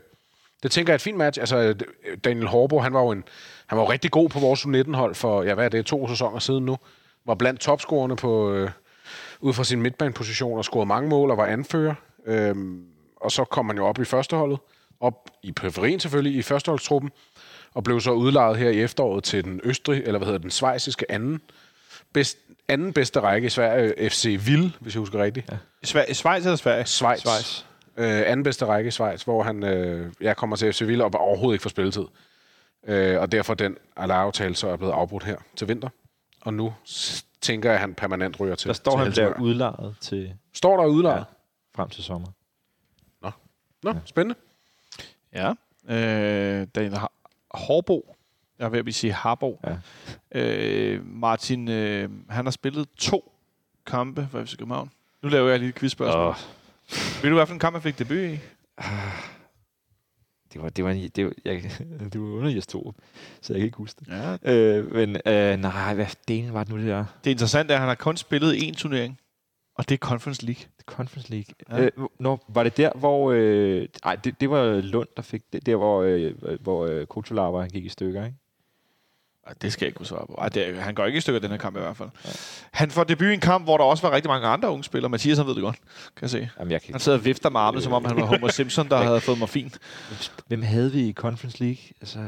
det 0.64 0.72
tænker 0.72 0.92
jeg 0.92 0.94
er 0.94 0.98
et 0.98 1.02
fint 1.02 1.18
match. 1.18 1.40
Altså, 1.40 1.58
øh, 1.58 1.76
Daniel 2.24 2.48
Hårbo, 2.48 2.80
han 2.80 2.94
var 2.94 3.02
jo, 3.02 3.12
en, 3.12 3.24
han 3.68 3.78
var 3.78 3.84
jo 3.84 3.92
rigtig 3.92 4.12
god 4.12 4.30
på 4.30 4.40
vores 4.40 4.66
U19-hold 4.66 5.16
for, 5.16 5.44
ja, 5.44 5.54
hvad 5.54 5.66
er 5.66 5.70
det, 5.70 5.86
to 5.86 6.08
sæsoner 6.08 6.40
siden 6.40 6.66
nu. 6.66 6.78
Var 7.26 7.36
blandt 7.36 7.60
topscorerne 7.60 8.16
på, 8.16 8.52
øh, 8.52 8.72
ud 9.40 9.54
fra 9.54 9.64
sin 9.64 9.82
midtbaneposition 9.82 10.58
og 10.58 10.66
scorede 10.66 10.86
mange 10.86 11.10
mål 11.10 11.32
og 11.32 11.38
var 11.38 11.46
anfører. 11.46 11.96
Øhm, 12.26 12.86
og 13.16 13.32
så 13.32 13.44
kom 13.44 13.68
han 13.70 13.78
jo 13.78 13.86
op 13.86 14.00
i 14.00 14.06
førsteholdet, 14.06 14.60
op 15.00 15.30
i 15.44 15.52
periferien 15.52 16.00
selvfølgelig, 16.00 16.36
i 16.36 16.42
førsteholdstruppen, 16.42 17.12
og 17.74 17.84
blev 17.84 18.02
så 18.02 18.12
udlejet 18.12 18.58
her 18.58 18.70
i 18.70 18.82
efteråret 18.82 19.24
til 19.24 19.44
den 19.44 19.62
østrig, 19.64 20.04
eller 20.06 20.18
hvad 20.18 20.26
hedder 20.26 20.40
den, 20.40 20.52
svejsiske 20.52 21.12
anden, 21.12 21.42
bedst, 22.14 22.38
anden 22.68 22.94
bedste 22.94 23.20
række 23.20 23.46
i 23.46 23.50
Sverige, 23.50 24.10
FC 24.10 24.38
Ville, 24.46 24.74
hvis 24.80 24.94
jeg 24.96 25.00
husker 25.00 25.24
rigtigt. 25.24 25.52
Ja. 25.52 25.58
Sver- 25.86 26.14
Schweiz 26.14 26.46
eller 26.46 26.56
Sverige? 26.56 26.86
Schweiz. 26.86 27.20
Schweiz. 27.20 27.64
Øh, 27.98 28.32
anden 28.32 28.44
bedste 28.44 28.66
række 28.66 28.88
i 28.88 28.92
Schweiz, 28.92 29.24
hvor 29.24 29.44
han 29.44 29.64
øh, 29.64 30.14
jeg 30.22 30.38
kommer 30.38 30.56
til 30.56 30.74
FC 30.74 30.82
Ville 30.82 31.04
og 31.04 31.12
overhovedet 31.16 31.56
ikke 31.56 31.64
får 31.64 31.70
spilletid. 31.70 32.06
Øh, 32.88 33.20
og 33.22 33.32
derfor 33.32 33.54
den 33.54 33.78
aftale 33.98 34.56
så 34.56 34.68
er 34.70 34.76
blevet 34.76 34.92
afbrudt 34.94 35.24
her 35.24 35.38
til 35.56 35.68
vinter. 35.68 35.90
Og 36.42 36.54
nu 36.54 36.74
tænker 37.42 37.70
jeg, 37.70 37.76
at 37.76 37.82
han 37.82 37.94
permanent 37.96 38.40
ryger 38.40 38.56
til 38.56 38.68
Der 38.68 38.74
står 38.74 38.92
til 38.92 39.24
han 39.24 39.34
der 39.34 39.40
udlejet 39.42 39.96
til 40.02 40.34
Står 40.54 40.78
der 40.78 40.86
udlejet? 40.86 41.18
Ja. 41.18 41.24
frem 41.82 41.90
til 41.90 42.04
sommer. 42.04 42.28
Nå, 43.84 43.94
spændende. 44.06 44.36
Ja. 45.34 45.50
Øh, 45.90 46.68
Daniel 46.76 46.98
Hårbo. 47.52 48.15
Jeg 48.60 48.66
er 48.66 48.70
ved 48.70 48.88
at 48.88 48.94
sige 48.94 49.14
Harbo. 49.14 49.60
Ja. 49.64 49.78
Øh, 50.42 51.06
Martin, 51.06 51.68
øh, 51.70 52.10
han 52.30 52.46
har 52.46 52.52
spillet 52.52 52.88
to 52.98 53.32
kampe 53.86 54.28
for 54.32 54.44
FC 54.44 54.58
København. 54.58 54.92
Nu 55.24 55.30
laver 55.30 55.50
jeg 55.50 55.60
lige 55.60 55.70
et 55.70 55.76
quizspørgsmål. 55.76 56.28
Åh. 56.28 56.36
Ved 57.24 57.30
du, 57.30 57.36
hvilken 57.36 57.60
kamp 57.60 57.76
han 57.76 57.82
fik 57.82 58.00
debut 58.00 58.18
i? 58.18 58.40
Det 60.54 60.64
var, 60.64 60.70
det 60.70 60.84
var, 60.84 60.92
en, 60.92 61.10
det 61.10 61.26
var, 61.26 61.32
jeg, 61.46 61.64
det 62.14 62.22
var 62.22 62.28
under 62.28 62.50
Jes 62.50 62.64
så 62.64 62.84
jeg 63.50 63.56
kan 63.56 63.66
ikke 63.66 63.78
huske 63.78 64.00
det. 64.00 64.08
Ja. 64.44 64.54
Øh, 64.54 64.94
men 64.94 65.10
øh, 65.26 65.58
nej, 65.60 65.94
hvad 65.94 66.06
delen 66.28 66.54
var 66.54 66.64
det 66.64 66.74
nu, 66.74 66.80
det 66.80 66.88
der? 66.88 67.06
Det 67.24 67.32
interessante 67.32 67.74
er, 67.74 67.78
at 67.78 67.80
han 67.80 67.88
har 67.88 67.96
kun 67.96 68.18
spillet 68.18 68.54
én 68.54 68.74
turnering. 68.74 69.20
Og 69.78 69.90
det 69.90 69.96
er 69.96 69.98
Conference 69.98 70.46
League. 70.46 70.64
Conference 70.86 71.32
League. 71.32 71.56
Ja. 71.70 71.84
Øh, 71.84 71.92
når, 72.20 72.46
var 72.48 72.64
det 72.64 72.78
der, 72.78 72.92
hvor... 72.96 73.32
Øh, 73.32 73.88
ej, 74.04 74.16
det, 74.16 74.42
det 74.42 74.50
var 74.50 74.82
Lund, 74.82 75.08
der 75.18 75.22
fik 75.22 75.42
det. 75.54 75.66
Der, 75.66 75.76
hvor, 75.76 76.02
øh, 76.02 76.34
hvor 76.62 76.86
øh, 76.86 77.08
Kutulava 77.08 77.68
gik 77.68 77.86
i 77.86 77.90
stykker, 77.90 78.26
ikke? 78.26 78.38
Det 79.62 79.74
skal 79.74 79.86
jeg 79.86 79.88
ikke 79.88 79.98
kunne 79.98 80.06
svare 80.06 80.28
på. 80.28 80.34
Ej, 80.38 80.50
det, 80.50 80.78
han 80.78 80.96
går 80.96 81.06
ikke 81.06 81.18
i 81.18 81.22
stykker 81.22 81.40
den 81.40 81.50
her 81.52 81.58
kamp 81.58 81.78
i 81.78 81.80
hvert 81.80 81.98
fald. 81.98 82.10
Ja. 82.26 82.30
Han 82.72 82.92
får 82.92 83.04
debut 83.04 83.28
i 83.28 83.34
en 83.34 83.40
kamp, 83.40 83.64
hvor 83.66 83.78
der 83.78 83.84
også 83.84 84.08
var 84.08 84.16
rigtig 84.16 84.30
mange 84.30 84.48
andre 84.48 84.70
unge 84.70 84.84
spillere. 84.84 85.10
Mathias, 85.10 85.38
han 85.38 85.48
ved 85.48 85.56
det 85.56 85.64
godt, 85.64 85.76
kan 86.16 86.22
jeg 86.22 86.30
se. 86.30 86.50
Jamen, 86.60 86.72
jeg 86.72 86.82
kan 86.82 86.94
Han 86.94 87.00
sidder 87.00 87.18
og 87.18 87.26
vifter 87.26 87.50
med 87.50 87.60
armen, 87.60 87.82
som 87.82 87.94
om 87.94 88.06
han 88.06 88.16
var 88.16 88.26
Homer 88.26 88.48
Simpson, 88.58 88.90
der 88.90 88.98
havde 88.98 89.22
fået 89.22 89.40
morfin. 89.40 89.74
Hvem 90.48 90.62
havde 90.62 90.92
vi 90.92 91.08
i 91.08 91.14
Conference 91.14 91.64
League? 91.64 91.84
Altså, 92.02 92.20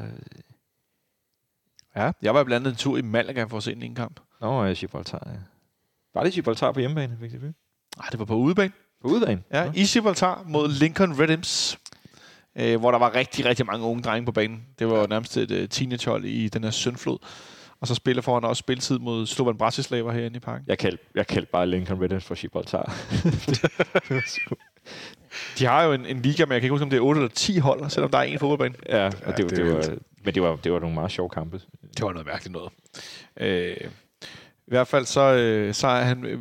Ja, 1.96 2.12
jeg 2.22 2.34
var 2.34 2.44
blandt 2.44 2.68
andet 2.68 2.72
en 2.72 2.78
tur 2.78 2.98
i 2.98 3.02
Malaga 3.02 3.44
for 3.44 3.58
at 3.58 3.64
se 3.64 3.72
en 3.74 3.96
kamp. 3.96 4.20
Nå, 4.42 4.66
øh, 4.66 4.76
Gibraltar, 4.76 5.22
ja. 5.26 5.32
Var 6.14 6.24
det 6.24 6.34
Gibraltar 6.34 6.72
på 6.72 6.80
hjemmebane, 6.80 7.18
fik 7.22 7.32
debut? 7.32 7.56
Nej, 7.98 8.08
det 8.12 8.20
var 8.20 8.26
på 8.26 8.36
udebane. 8.36 8.72
På 9.02 9.08
udebane? 9.08 9.44
Ja, 9.54 9.66
Nå. 9.66 9.72
i 9.76 9.84
Gibraltar 9.84 10.44
mod 10.46 10.70
Lincoln 10.72 11.20
Redims. 11.20 11.78
Øh, 12.60 12.80
hvor 12.80 12.92
der 12.92 12.98
var 13.00 13.16
rigtig, 13.16 13.46
rigtig 13.46 13.66
mange 13.66 13.86
unge 13.86 14.04
drenge 14.04 14.26
på 14.26 14.32
banen. 14.32 14.64
Det 14.80 14.88
var 14.88 15.00
jo 15.00 15.08
nærmest 15.08 15.38
et 15.38 15.52
uh, 15.52 15.70
teenagehold 15.70 16.26
i 16.26 16.50
den 16.50 16.64
her 16.64 16.72
søndflod. 16.72 17.18
Og 17.80 17.88
så 17.88 17.96
spiller 17.96 18.22
foran 18.22 18.44
også 18.44 18.60
spilletid 18.60 19.00
mod 19.00 19.28
Slovan 19.28 19.58
Bratislava 19.58 20.12
herinde 20.12 20.38
i 20.38 20.40
parken. 20.40 20.64
Jeg 20.68 20.78
kaldte, 20.78 21.04
jeg 21.16 21.28
kaldte 21.28 21.52
bare 21.52 21.68
Lincoln 21.68 22.02
Redden 22.02 22.22
for 22.22 22.36
Gibraltar. 22.36 22.86
De 25.60 25.66
har 25.66 25.84
jo 25.84 25.94
en, 25.94 26.06
en 26.06 26.22
liga, 26.22 26.46
men 26.46 26.52
jeg 26.52 26.62
kan 26.62 26.66
ikke 26.66 26.74
huske, 26.74 26.84
om 26.84 26.90
det 26.90 26.98
er 26.98 27.02
8 27.02 27.20
eller 27.22 27.30
10 27.34 27.58
hold, 27.58 27.90
selvom 27.90 28.12
der 28.12 28.18
er 28.18 28.22
en 28.24 28.40
fodboldbane. 28.40 28.74
ja, 28.90 29.06
og 29.06 29.14
Ja, 29.28 29.32
det, 29.32 29.44
var, 29.44 29.50
det 29.50 29.58
det, 29.58 29.74
var, 29.74 29.98
men 30.24 30.36
det 30.36 30.44
var, 30.44 30.56
det 30.56 30.72
var 30.72 30.80
nogle 30.80 30.94
meget 30.96 31.12
sjove 31.12 31.30
kampe. 31.30 31.62
Det 31.98 32.06
var 32.06 32.12
noget 32.12 32.28
mærkeligt 32.28 32.54
noget. 32.54 32.72
Øh, 33.38 33.78
I 34.68 34.68
hvert 34.68 34.88
fald 34.88 35.06
så, 35.06 35.22
øh, 35.22 35.74
så 35.74 35.88
er 35.88 36.04
han 36.04 36.26
øh, 36.26 36.40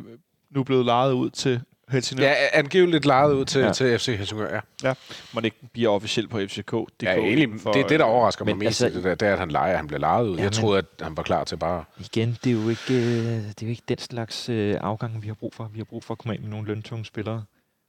nu 0.49 0.63
blevet 0.63 0.85
lejet 0.85 1.13
ud 1.13 1.29
til 1.29 1.61
Helsingør. 1.89 2.23
Ja, 2.27 2.33
angiveligt 2.53 3.05
lejet 3.05 3.33
ud 3.33 3.45
til, 3.45 3.59
Ja. 3.61 3.67
ja. 3.67 3.73
til 3.73 3.99
FC 3.99 4.05
Helsingør, 4.17 4.61
ja. 4.83 4.93
Må 5.33 5.39
det 5.41 5.45
ikke 5.45 5.57
blive 5.73 5.89
officielt 5.89 6.29
på 6.29 6.39
FCK. 6.47 6.73
ja 7.03 7.13
egentlig, 7.15 7.49
det 7.73 7.81
er 7.81 7.87
det, 7.87 7.99
der 7.99 8.05
overrasker 8.05 8.45
mig 8.45 8.55
Men 8.57 8.65
mest, 8.65 8.81
altså- 8.83 8.97
det, 8.97 9.03
der, 9.03 9.15
det 9.15 9.27
er, 9.27 9.33
at 9.33 9.39
han 9.39 9.51
leger, 9.51 9.77
han 9.77 9.87
bliver 9.87 9.99
lejet 9.99 10.27
ud. 10.27 10.37
Ja, 10.37 10.43
jeg 10.43 10.51
troede, 10.51 10.77
at 10.77 10.85
han 11.01 11.17
var 11.17 11.23
klar 11.23 11.43
til 11.43 11.57
bare... 11.57 11.83
Igen, 11.99 12.37
det 12.43 12.49
er 12.49 12.53
jo 12.63 12.69
ikke, 12.69 12.93
øh, 12.93 13.25
det 13.25 13.61
er 13.61 13.65
jo 13.65 13.67
ikke 13.67 13.83
den 13.89 13.97
slags 13.97 14.49
øh, 14.49 14.75
afgang, 14.81 15.21
vi 15.23 15.27
har 15.27 15.33
brug 15.33 15.53
for. 15.53 15.69
Vi 15.73 15.79
har 15.79 15.85
brug 15.85 16.03
for 16.03 16.13
at 16.13 16.17
komme 16.17 16.33
af 16.33 16.39
med 16.41 16.49
nogle 16.49 16.67
løntunge 16.67 17.05
spillere 17.05 17.43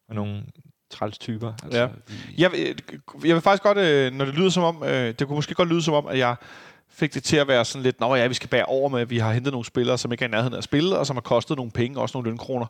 og 0.09 0.15
nogle 0.15 0.43
træls 0.91 1.19
typer. 1.19 1.53
Altså, 1.65 1.81
Ja. 1.81 1.87
vi- 2.07 2.15
Jeg, 2.39 2.53
vil- 2.53 2.83
jeg 3.25 3.35
vil 3.35 3.43
faktisk 3.43 3.63
godt, 3.63 3.79
øh, 3.79 4.13
når 4.13 4.25
det 4.25 4.35
lyder 4.35 4.51
som 4.51 4.63
om, 4.63 4.77
det 4.87 5.19
kunne 5.27 5.35
måske 5.37 5.55
godt 5.55 5.69
lyde 5.69 5.83
som 5.83 5.95
om, 5.95 6.07
at 6.07 6.19
jeg 6.19 6.35
fik 6.91 7.15
det 7.15 7.25
til 7.25 7.37
at 7.37 7.49
være 7.49 7.65
sådan 7.65 7.83
lidt, 7.83 8.01
nå 8.01 8.15
ja, 8.15 8.27
vi 8.27 8.35
skal 8.35 8.49
bære 8.49 8.65
over 8.65 8.89
med, 8.89 9.01
at 9.01 9.11
vi 9.11 9.19
har 9.19 9.33
hentet 9.33 9.53
nogle 9.53 9.65
spillere, 9.65 9.99
som 9.99 10.13
ikke 10.13 10.25
er 10.25 10.29
i 10.29 10.31
nærheden 10.31 10.55
af 10.55 10.59
at 10.59 10.65
spille, 10.65 10.99
og 10.99 11.07
som 11.07 11.17
har 11.17 11.21
kostet 11.21 11.57
nogle 11.57 11.71
penge, 11.73 12.01
også 12.01 12.17
nogle 12.19 12.31
lønkroner. 12.31 12.67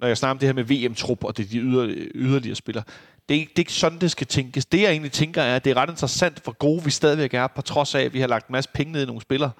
Når 0.00 0.06
jeg 0.06 0.18
snakker 0.18 0.30
om 0.30 0.38
det 0.38 0.48
her 0.48 0.52
med 0.52 0.64
VM-trup, 0.64 1.24
og 1.24 1.36
det 1.36 1.50
de 1.50 1.58
yder, 1.58 1.86
yderligere 2.14 2.56
spillere. 2.56 2.84
Det 3.28 3.34
er, 3.34 3.38
ikke, 3.38 3.50
det 3.50 3.58
er 3.58 3.60
ikke 3.60 3.72
sådan, 3.72 3.98
det 3.98 4.10
skal 4.10 4.26
tænkes. 4.26 4.66
Det, 4.66 4.80
jeg 4.80 4.90
egentlig 4.90 5.12
tænker, 5.12 5.42
er, 5.42 5.56
at 5.56 5.64
det 5.64 5.70
er 5.70 5.76
ret 5.76 5.90
interessant, 5.90 6.44
hvor 6.44 6.52
gode 6.52 6.84
vi 6.84 6.90
stadigvæk 6.90 7.34
er, 7.34 7.46
på 7.46 7.62
trods 7.62 7.94
af, 7.94 8.02
at 8.02 8.12
vi 8.12 8.20
har 8.20 8.26
lagt 8.26 8.48
en 8.48 8.52
masse 8.52 8.70
penge 8.74 8.92
ned 8.92 9.02
i 9.02 9.06
nogle 9.06 9.20
spillere, 9.22 9.50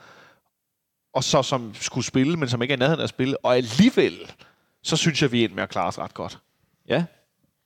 og 1.13 1.25
så 1.25 1.43
som 1.43 1.75
skulle 1.75 2.05
spille, 2.05 2.37
men 2.37 2.49
som 2.49 2.63
ikke 2.63 2.73
er 2.73 2.77
i 2.77 2.79
nærheden 2.79 3.01
af 3.01 3.05
at 3.05 3.09
spille. 3.09 3.45
Og 3.45 3.57
alligevel, 3.57 4.33
så 4.83 4.97
synes 4.97 5.23
jeg, 5.23 5.33
vi 5.33 5.45
er 5.45 5.49
med 5.49 5.63
at 5.63 5.69
klare 5.69 5.87
os 5.87 5.99
ret 5.99 6.15
godt. 6.15 6.39
Ja, 6.89 7.05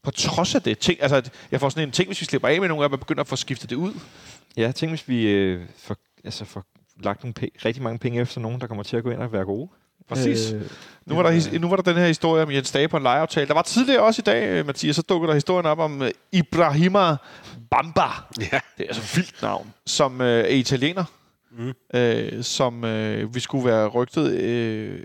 På 0.02 0.10
trods 0.10 0.54
af 0.54 0.62
det. 0.62 0.78
Ting, 0.78 1.02
altså, 1.02 1.30
jeg 1.50 1.60
får 1.60 1.68
sådan 1.68 1.88
en 1.88 1.92
ting, 1.92 2.08
hvis 2.08 2.20
vi 2.20 2.26
slipper 2.26 2.48
af 2.48 2.60
med 2.60 2.68
nogle 2.68 2.84
af 2.84 2.90
dem, 2.90 2.98
begynder 2.98 3.20
at 3.20 3.26
få 3.26 3.36
skiftet 3.36 3.70
det 3.70 3.76
ud. 3.76 3.92
ja 4.56 4.72
tænk 4.72 4.90
hvis 4.90 5.08
vi 5.08 5.26
øh, 5.26 5.66
får, 5.78 5.96
altså, 6.24 6.44
får 6.44 6.64
lagt 6.96 7.22
nogle 7.22 7.34
penge, 7.34 7.58
rigtig 7.64 7.82
mange 7.82 7.98
penge 7.98 8.20
efter 8.20 8.40
nogen, 8.40 8.60
der 8.60 8.66
kommer 8.66 8.82
til 8.82 8.96
at 8.96 9.02
gå 9.02 9.10
ind 9.10 9.20
og 9.20 9.32
være 9.32 9.44
gode. 9.44 9.68
Præcis. 10.08 10.52
Øh, 10.52 10.62
Nu 11.06 11.14
var, 11.14 11.22
der, 11.22 11.30
his- 11.40 11.58
nu 11.58 11.68
var 11.68 11.76
der 11.76 11.82
den 11.82 11.96
her 11.96 12.06
historie 12.06 12.42
om 12.42 12.50
Jens 12.52 12.72
Dage 12.72 12.88
på 12.88 12.96
en 12.96 13.02
lejeaftale. 13.02 13.46
Der 13.48 13.54
var 13.54 13.62
tidligere 13.62 14.02
også 14.02 14.22
i 14.22 14.26
dag, 14.26 14.48
øh, 14.48 14.66
Mathias, 14.66 14.96
så 14.96 15.02
dukker 15.02 15.26
der 15.26 15.34
historien 15.34 15.66
op 15.66 15.78
om 15.78 16.00
uh, 16.00 16.08
Ibrahima 16.32 17.16
Bamba. 17.70 18.02
Ja. 18.40 18.44
Det 18.78 18.84
er 18.84 18.88
altså 18.88 19.02
et 19.02 19.16
vildt 19.16 19.42
navn. 19.42 19.72
Som 19.86 20.20
øh, 20.20 20.44
er 20.44 20.48
italiener. 20.48 21.04
Mm. 21.58 21.72
Øh, 21.98 22.44
som 22.44 22.84
øh, 22.84 23.34
vi 23.34 23.40
skulle 23.40 23.66
være 23.66 23.86
rygtet... 23.88 24.32
Øh, 24.32 25.00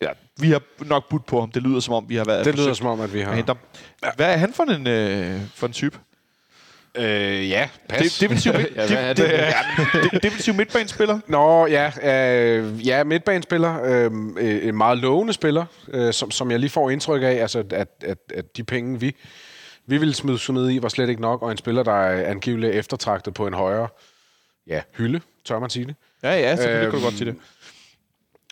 ja, 0.00 0.08
vi 0.40 0.50
har 0.50 0.62
nok 0.84 1.08
budt 1.08 1.26
på 1.26 1.40
ham. 1.40 1.50
Det 1.50 1.62
lyder 1.62 1.80
som 1.80 1.94
om, 1.94 2.04
vi 2.08 2.16
har 2.16 2.24
været... 2.24 2.44
Det 2.44 2.56
lyder 2.56 2.74
som 2.74 2.86
om, 2.86 3.00
at 3.00 3.14
vi 3.14 3.20
har... 3.20 3.56
Hvad 4.16 4.32
er 4.32 4.36
han 4.36 4.52
for 4.52 4.62
en, 4.64 4.86
øh, 4.86 5.40
for 5.54 5.66
en 5.66 5.72
type? 5.72 5.98
Øh, 6.94 7.50
ja, 7.50 7.68
pas. 7.88 8.02
Det, 8.02 8.20
defensiv, 8.20 8.52
midt, 8.54 8.68
Ja, 8.76 8.86
hvad 8.86 8.96
er 8.96 9.12
det, 9.12 9.30
det? 9.30 10.02
det, 10.02 10.12
det, 10.12 10.22
defensiv 10.22 10.54
midtbanespiller. 10.54 11.20
Nå, 11.26 11.66
ja, 11.66 11.92
øh, 12.02 12.86
ja 12.86 13.04
midtbanespiller. 13.04 13.82
Øh, 13.82 14.10
øh, 14.38 14.68
en 14.68 14.76
meget 14.76 14.98
lovende 14.98 15.32
spiller, 15.32 15.64
øh, 15.88 16.12
som, 16.12 16.30
som 16.30 16.50
jeg 16.50 16.58
lige 16.58 16.70
får 16.70 16.90
indtryk 16.90 17.22
af, 17.22 17.26
altså, 17.26 17.64
at, 17.70 17.88
at, 18.04 18.18
at 18.34 18.56
de 18.56 18.64
penge, 18.64 19.00
vi, 19.00 19.16
vi 19.86 19.98
ville 19.98 20.14
smide 20.14 20.38
smide 20.38 20.74
i, 20.74 20.82
var 20.82 20.88
slet 20.88 21.08
ikke 21.08 21.22
nok, 21.22 21.42
og 21.42 21.50
en 21.50 21.56
spiller, 21.56 21.82
der 21.82 21.92
er 21.92 22.30
angiveligt 22.30 22.74
eftertragtet 22.74 23.34
på 23.34 23.46
en 23.46 23.54
højere 23.54 23.88
ja, 24.66 24.80
hylde, 24.96 25.20
tør 25.44 25.58
man 25.58 25.70
sige 25.70 25.86
det. 25.86 25.94
Ja, 26.22 26.40
ja, 26.40 26.56
selvfølgelig 26.56 26.82
Øhm, 26.82 26.90
kunne 26.90 27.00
du 27.00 27.06
godt 27.06 27.18
sige 27.18 27.30
det. 27.30 27.36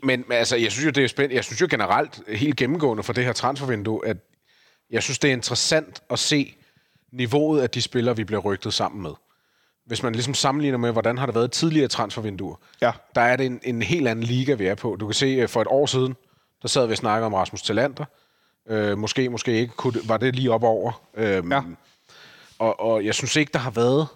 Men 0.02 0.24
men 0.28 0.38
altså, 0.38 0.56
jeg 0.56 0.72
synes 0.72 0.86
jo, 0.86 0.90
det 0.90 1.04
er 1.04 1.08
spændende. 1.08 1.36
Jeg 1.36 1.44
synes 1.44 1.60
jo 1.60 1.66
generelt, 1.70 2.20
helt 2.28 2.56
gennemgående 2.56 3.02
for 3.02 3.12
det 3.12 3.24
her 3.24 3.32
transfervindue, 3.32 4.06
at 4.06 4.16
jeg 4.90 5.02
synes, 5.02 5.18
det 5.18 5.28
er 5.28 5.32
interessant 5.32 6.02
at 6.10 6.18
se 6.18 6.56
niveauet 7.12 7.60
af 7.60 7.70
de 7.70 7.82
spillere, 7.82 8.16
vi 8.16 8.24
bliver 8.24 8.40
rygtet 8.40 8.74
sammen 8.74 9.02
med. 9.02 9.10
Hvis 9.86 10.02
man 10.02 10.12
ligesom 10.12 10.34
sammenligner 10.34 10.78
med, 10.78 10.92
hvordan 10.92 11.18
har 11.18 11.26
det 11.26 11.34
været 11.34 11.52
tidligere 11.52 11.88
transfervinduer, 11.88 12.56
Ja. 12.82 12.92
der 13.14 13.20
er 13.20 13.36
det 13.36 13.46
en, 13.46 13.60
en 13.62 13.82
helt 13.82 14.08
anden 14.08 14.22
liga, 14.24 14.54
vi 14.54 14.66
er 14.66 14.74
på. 14.74 14.96
Du 15.00 15.06
kan 15.06 15.14
se, 15.14 15.26
øh, 15.26 15.48
for 15.48 15.60
et 15.60 15.66
år 15.70 15.86
siden, 15.86 16.16
der 16.62 16.68
sad 16.68 16.86
vi 16.86 16.92
og 16.92 16.98
snakkede 16.98 17.26
om 17.26 17.34
Rasmus 17.34 17.62
Talander. 17.62 18.04
Øh, 18.68 18.98
måske, 18.98 19.28
måske 19.28 19.52
ikke. 19.52 19.72
Kunne, 19.76 19.94
var 20.04 20.16
det 20.16 20.36
lige 20.36 20.52
op 20.52 20.62
over? 20.62 21.02
Øhm, 21.14 21.52
Ja. 21.52 21.62
og, 22.58 22.80
og 22.80 23.04
jeg 23.04 23.14
synes 23.14 23.36
ikke, 23.36 23.52
der 23.52 23.58
har 23.58 23.70
været 23.70 24.06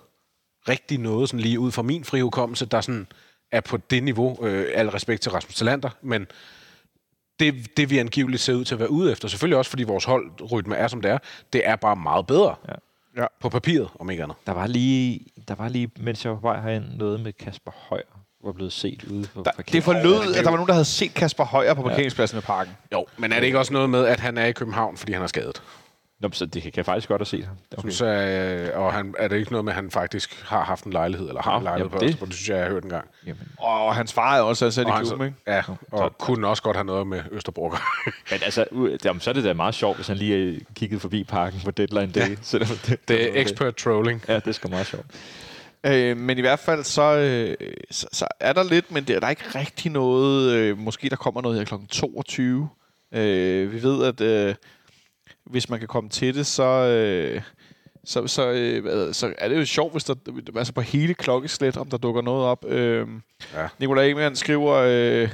rigtig 0.69 0.99
noget 0.99 1.29
sådan 1.29 1.41
lige 1.41 1.61
ud 1.61 1.73
fra 1.73 1.83
min 1.83 2.05
frihukommelse, 2.05 2.67
der 2.67 2.81
sådan 2.81 3.07
er 3.53 3.61
på 3.61 3.77
det 3.77 4.03
niveau. 4.03 4.47
Øh, 4.47 4.67
al 4.75 4.89
respekt 4.91 5.23
til 5.23 5.33
Rasmus 5.33 5.55
Talander, 5.55 5.91
men 6.03 6.27
det, 7.41 7.77
det 7.77 7.91
vi 7.91 7.99
angiveligt 7.99 8.43
ser 8.43 8.55
ud 8.55 8.65
til 8.65 8.75
at 8.75 8.79
være 8.81 8.91
ude 8.91 9.13
efter, 9.13 9.29
selvfølgelig 9.29 9.59
også 9.59 9.71
fordi 9.71 9.83
vores 9.83 10.05
holdrytme 10.05 10.77
er, 10.77 10.89
som 10.89 11.01
det 11.03 11.11
er, 11.11 11.19
det 11.53 11.63
er 11.65 11.77
bare 11.77 11.97
meget 11.97 12.27
bedre 12.27 12.55
Ja. 12.69 12.73
Ja. 13.17 13.27
på 13.41 13.49
papiret, 13.49 13.89
om 14.01 14.11
ikke 14.11 14.23
andet. 14.23 14.37
Der 14.47 14.53
var 14.53 14.67
lige, 14.67 15.21
der 15.49 15.55
var 15.55 15.69
lige, 15.69 15.91
mens 15.97 16.25
jeg 16.25 16.33
var 16.33 16.39
på 16.39 16.43
vej 16.49 16.61
herind, 16.61 16.85
noget 16.97 17.21
med 17.21 17.33
Kasper 17.33 17.71
Højer 17.89 18.03
var 18.45 18.53
blevet 18.53 18.73
set 18.73 19.05
ude 19.05 19.27
på 19.35 19.43
Der, 19.43 19.51
det 19.73 19.85
forlød, 19.85 20.35
at 20.35 20.45
der 20.45 20.51
var 20.51 20.57
nogen, 20.57 20.67
der 20.67 20.73
havde 20.73 20.85
set 20.85 21.15
Kasper 21.15 21.45
Højer 21.45 21.75
på 21.75 21.83
parkeringspladsen 21.83 22.39
i 22.39 22.41
parken. 22.41 22.73
Jo, 22.93 23.07
men 23.17 23.33
er 23.33 23.37
det 23.41 23.47
ikke 23.47 23.59
også 23.59 23.73
noget 23.73 23.91
med, 23.91 24.07
at 24.07 24.21
han 24.21 24.39
er 24.39 24.47
i 24.47 24.53
København, 24.53 24.97
fordi 24.97 25.13
han 25.13 25.23
er 25.23 25.27
skadet? 25.27 25.63
Nå, 26.21 26.29
så 26.33 26.47
det 26.47 26.63
kan 26.63 26.73
jeg 26.77 26.85
faktisk 26.85 27.09
godt 27.09 27.29
set 27.29 27.45
ham. 27.45 27.57
Okay. 27.79 27.91
Synes, 27.91 28.01
jeg, 28.01 28.73
og 28.75 28.93
han, 28.93 29.15
er 29.19 29.29
det 29.29 29.37
ikke 29.37 29.51
noget 29.53 29.65
med, 29.65 29.73
at 29.73 29.77
han 29.77 29.91
faktisk 29.91 30.43
har 30.45 30.65
haft 30.65 30.85
en 30.85 30.93
lejlighed, 30.93 31.29
eller 31.29 31.43
har 31.43 31.51
Nå, 31.53 31.59
en 31.59 31.65
lejlighed 31.65 31.91
jamen 31.91 31.99
på 31.99 32.05
det- 32.05 32.09
Østerbro? 32.09 32.27
Det 32.27 32.35
synes 32.35 32.49
jeg, 32.49 32.57
jeg 32.57 32.65
har 32.65 32.71
hørt 32.73 32.85
en 32.85 32.91
gang. 32.91 33.09
Jamen, 33.27 33.49
Og 33.59 33.95
hans 33.95 34.13
far 34.13 34.37
er 34.37 34.41
også 34.43 34.65
ansat 34.65 34.83
i 34.83 34.87
Og 34.87 34.97
han, 34.97 35.07
klubben, 35.07 35.27
ikke? 35.27 35.39
ja, 35.47 35.63
og 35.93 36.19
kunne 36.19 36.47
også 36.49 36.63
godt 36.63 36.77
have 36.77 36.85
noget 36.85 37.07
med 37.07 37.23
Østerbro. 37.31 37.69
men 38.31 38.39
altså, 38.45 38.65
jamen, 39.05 39.21
så 39.21 39.31
er 39.31 39.35
det 39.35 39.45
da 39.45 39.53
meget 39.53 39.75
sjovt, 39.75 39.97
hvis 39.97 40.07
han 40.07 40.17
lige 40.17 40.37
øh, 40.37 40.61
kiggede 40.75 41.01
forbi 41.01 41.25
parken 41.25 41.61
på 41.65 41.71
deadline 41.71 42.13
day. 42.13 42.21
Ja. 42.31 42.37
Selvom 42.43 42.69
det, 42.87 43.09
det 43.09 43.39
er 43.39 43.43
expert 43.43 43.77
trolling. 43.77 44.25
Ja, 44.29 44.35
det 44.35 44.47
er 44.47 44.53
sgu 44.53 44.69
meget 44.69 44.87
sjovt. 44.87 45.07
Øh, 45.87 46.17
men 46.17 46.39
i 46.39 46.41
hvert 46.41 46.59
fald, 46.59 46.85
så, 46.85 47.03
øh, 47.17 47.57
så, 47.91 48.07
så 48.13 48.27
er 48.41 48.53
der 48.53 48.63
lidt, 48.63 48.91
men 48.93 49.05
det, 49.05 49.23
der 49.23 49.27
er 49.27 49.31
ikke 49.31 49.59
rigtig 49.59 49.93
noget. 49.93 50.53
Øh, 50.53 50.79
måske 50.79 51.09
der 51.11 51.17
kommer 51.17 51.41
noget 51.43 51.59
her 51.59 51.65
kl. 51.65 51.75
22. 51.89 52.69
Øh, 53.15 53.73
vi 53.73 53.83
ved, 53.83 54.05
at 54.05 54.21
øh, 54.21 54.55
hvis 55.51 55.71
man 55.71 55.79
kan 55.79 55.89
komme 55.89 56.11
til 56.11 56.35
det, 56.35 56.47
så, 56.47 56.63
øh, 56.63 57.43
så, 58.05 58.27
så, 58.27 58.51
øh, 58.51 59.15
så 59.15 59.35
er 59.39 59.49
det 59.49 59.57
jo 59.57 59.65
sjovt, 59.65 59.93
hvis 59.93 60.05
der 60.05 60.15
altså 60.57 60.73
på 60.73 60.81
hele 60.81 61.15
klokkeslæt, 61.15 61.77
om 61.77 61.91
der 61.91 61.97
dukker 61.97 62.23
noget 62.23 62.45
op. 62.45 62.65
Øh, 62.65 63.07
Ja. 63.55 63.69
Nikolaj 63.79 64.05
Ingemann 64.05 64.37
skriver... 64.37 64.75
Øh, 64.75 65.29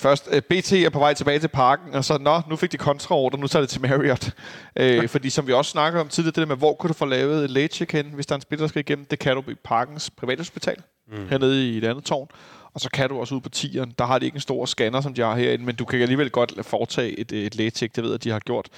Først, 0.00 0.28
øh, 0.32 0.42
BT 0.42 0.72
er 0.72 0.90
på 0.90 0.98
vej 0.98 1.14
tilbage 1.14 1.38
til 1.38 1.48
parken, 1.48 1.94
og 1.94 2.04
så, 2.04 2.18
nå, 2.18 2.40
nu 2.48 2.56
fik 2.56 2.72
de 2.72 2.76
kontraorder, 2.76 3.38
nu 3.38 3.46
tager 3.46 3.60
det 3.60 3.70
til 3.70 3.80
Marriott. 3.80 4.30
Øh, 4.76 5.08
fordi 5.14 5.30
som 5.30 5.46
vi 5.46 5.52
også 5.52 5.70
snakkede 5.70 6.00
om 6.00 6.08
tidligere, 6.08 6.32
det 6.34 6.40
der 6.40 6.46
med, 6.46 6.56
hvor 6.56 6.74
kunne 6.74 6.88
du 6.88 6.94
få 6.94 7.04
lavet 7.04 7.44
et 7.44 7.50
lægecheck 7.50 7.92
hen, 7.92 8.06
hvis 8.14 8.26
der 8.26 8.32
er 8.32 8.36
en 8.36 8.42
spiller, 8.42 8.62
der 8.62 8.68
skal 8.68 8.80
igennem, 8.80 9.04
det 9.04 9.18
kan 9.18 9.36
du 9.36 9.42
i 9.50 9.54
parkens 9.64 10.10
privathospital, 10.10 10.76
mm. 11.12 11.28
hernede 11.28 11.68
i 11.68 11.78
et 11.78 11.84
andet 11.84 12.04
tårn. 12.04 12.28
Og 12.74 12.80
så 12.80 12.90
kan 12.90 13.08
du 13.08 13.20
også 13.20 13.34
ud 13.34 13.40
på 13.40 13.48
tieren. 13.48 13.94
Der 13.98 14.04
har 14.06 14.18
de 14.18 14.24
ikke 14.24 14.36
en 14.36 14.40
stor 14.40 14.66
scanner, 14.66 15.00
som 15.00 15.14
de 15.14 15.22
har 15.22 15.36
herinde, 15.36 15.64
men 15.64 15.74
du 15.74 15.84
kan 15.84 16.00
alligevel 16.00 16.30
godt 16.30 16.66
foretage 16.66 17.18
et, 17.18 17.32
et 17.32 17.54
lægecheck. 17.54 17.96
Det 17.96 18.04
ved 18.04 18.10
jeg, 18.10 18.24
de 18.24 18.30
har 18.30 18.38
gjort 18.38 18.68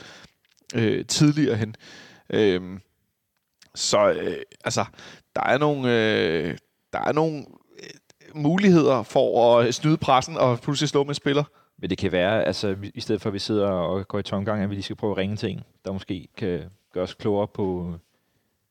øh, 0.75 1.07
tidligere 1.07 1.57
hen. 1.57 1.77
Øh, 2.31 2.79
så 3.75 4.13
øh, 4.13 4.37
altså, 4.65 4.85
der 5.37 5.43
er 5.43 5.59
nogle, 5.59 5.81
øh, 5.89 6.59
der 6.93 6.99
er 6.99 7.13
nogle 7.13 7.47
øh, 7.83 8.37
muligheder 8.43 9.03
for 9.03 9.59
at 9.59 9.75
snyde 9.75 9.97
pressen 9.97 10.37
og 10.37 10.61
pludselig 10.61 10.89
slå 10.89 11.05
med 11.05 11.15
spiller. 11.15 11.45
Men 11.79 11.91
det 11.91 11.99
kan 11.99 12.13
være, 12.13 12.45
altså 12.45 12.77
i 12.95 13.01
stedet 13.01 13.21
for 13.21 13.29
at 13.29 13.35
vi 13.35 13.39
sidder 13.39 13.69
og 13.69 14.09
går 14.09 14.19
i 14.19 14.23
tomgang, 14.23 14.63
at 14.63 14.71
vi 14.71 14.75
lige 14.75 14.83
skal 14.83 14.97
prøve 14.97 15.11
at 15.11 15.17
ringe 15.17 15.37
til 15.37 15.51
en, 15.51 15.61
der 15.85 15.93
måske 15.93 16.29
kan 16.37 16.61
gøre 16.93 17.05
os 17.05 17.15
klogere 17.15 17.49
på, 17.49 17.95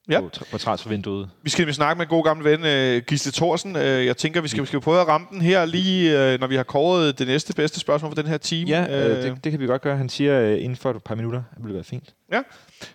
Ja. 0.10 0.22
på, 0.22 0.30
på 0.52 0.58
transfervinduet. 0.58 1.30
Vi 1.44 1.50
skal 1.50 1.62
nemlig 1.62 1.76
snakke 1.76 1.98
med 1.98 2.06
en 2.06 2.10
god 2.10 2.24
gammel 2.24 2.46
ven, 2.46 2.66
øh, 2.66 3.02
Gisle 3.08 3.32
Thorsen. 3.32 3.76
Øh, 3.76 4.06
jeg 4.06 4.18
tænker, 4.18 4.42
vi 4.42 4.48
skal, 4.48 4.62
vi 4.62 4.68
skal 4.68 4.80
prøve 4.82 5.02
at 5.02 5.08
ramme 5.08 5.28
den 5.32 5.42
her 5.42 5.66
lige, 5.66 6.34
øh, 6.34 6.40
når 6.40 6.48
vi 6.48 6.56
har 6.56 6.64
kåret 6.64 7.20
det 7.20 7.28
næste 7.28 7.54
bedste 7.54 7.80
spørgsmål 7.80 8.12
for 8.12 8.22
den 8.22 8.28
her 8.28 8.38
time. 8.38 8.70
Ja, 8.70 9.08
øh, 9.08 9.24
det, 9.24 9.44
det 9.44 9.52
kan 9.52 9.62
vi 9.62 9.66
godt 9.66 9.82
gøre. 9.82 9.98
Han 9.98 10.10
siger 10.10 10.42
øh, 10.42 10.64
inden 10.64 10.76
for 10.76 10.92
et 10.92 11.04
par 11.04 11.16
minutter, 11.16 11.44
det 11.58 11.66
vil 11.66 11.74
være 11.74 11.84
fint. 11.84 12.14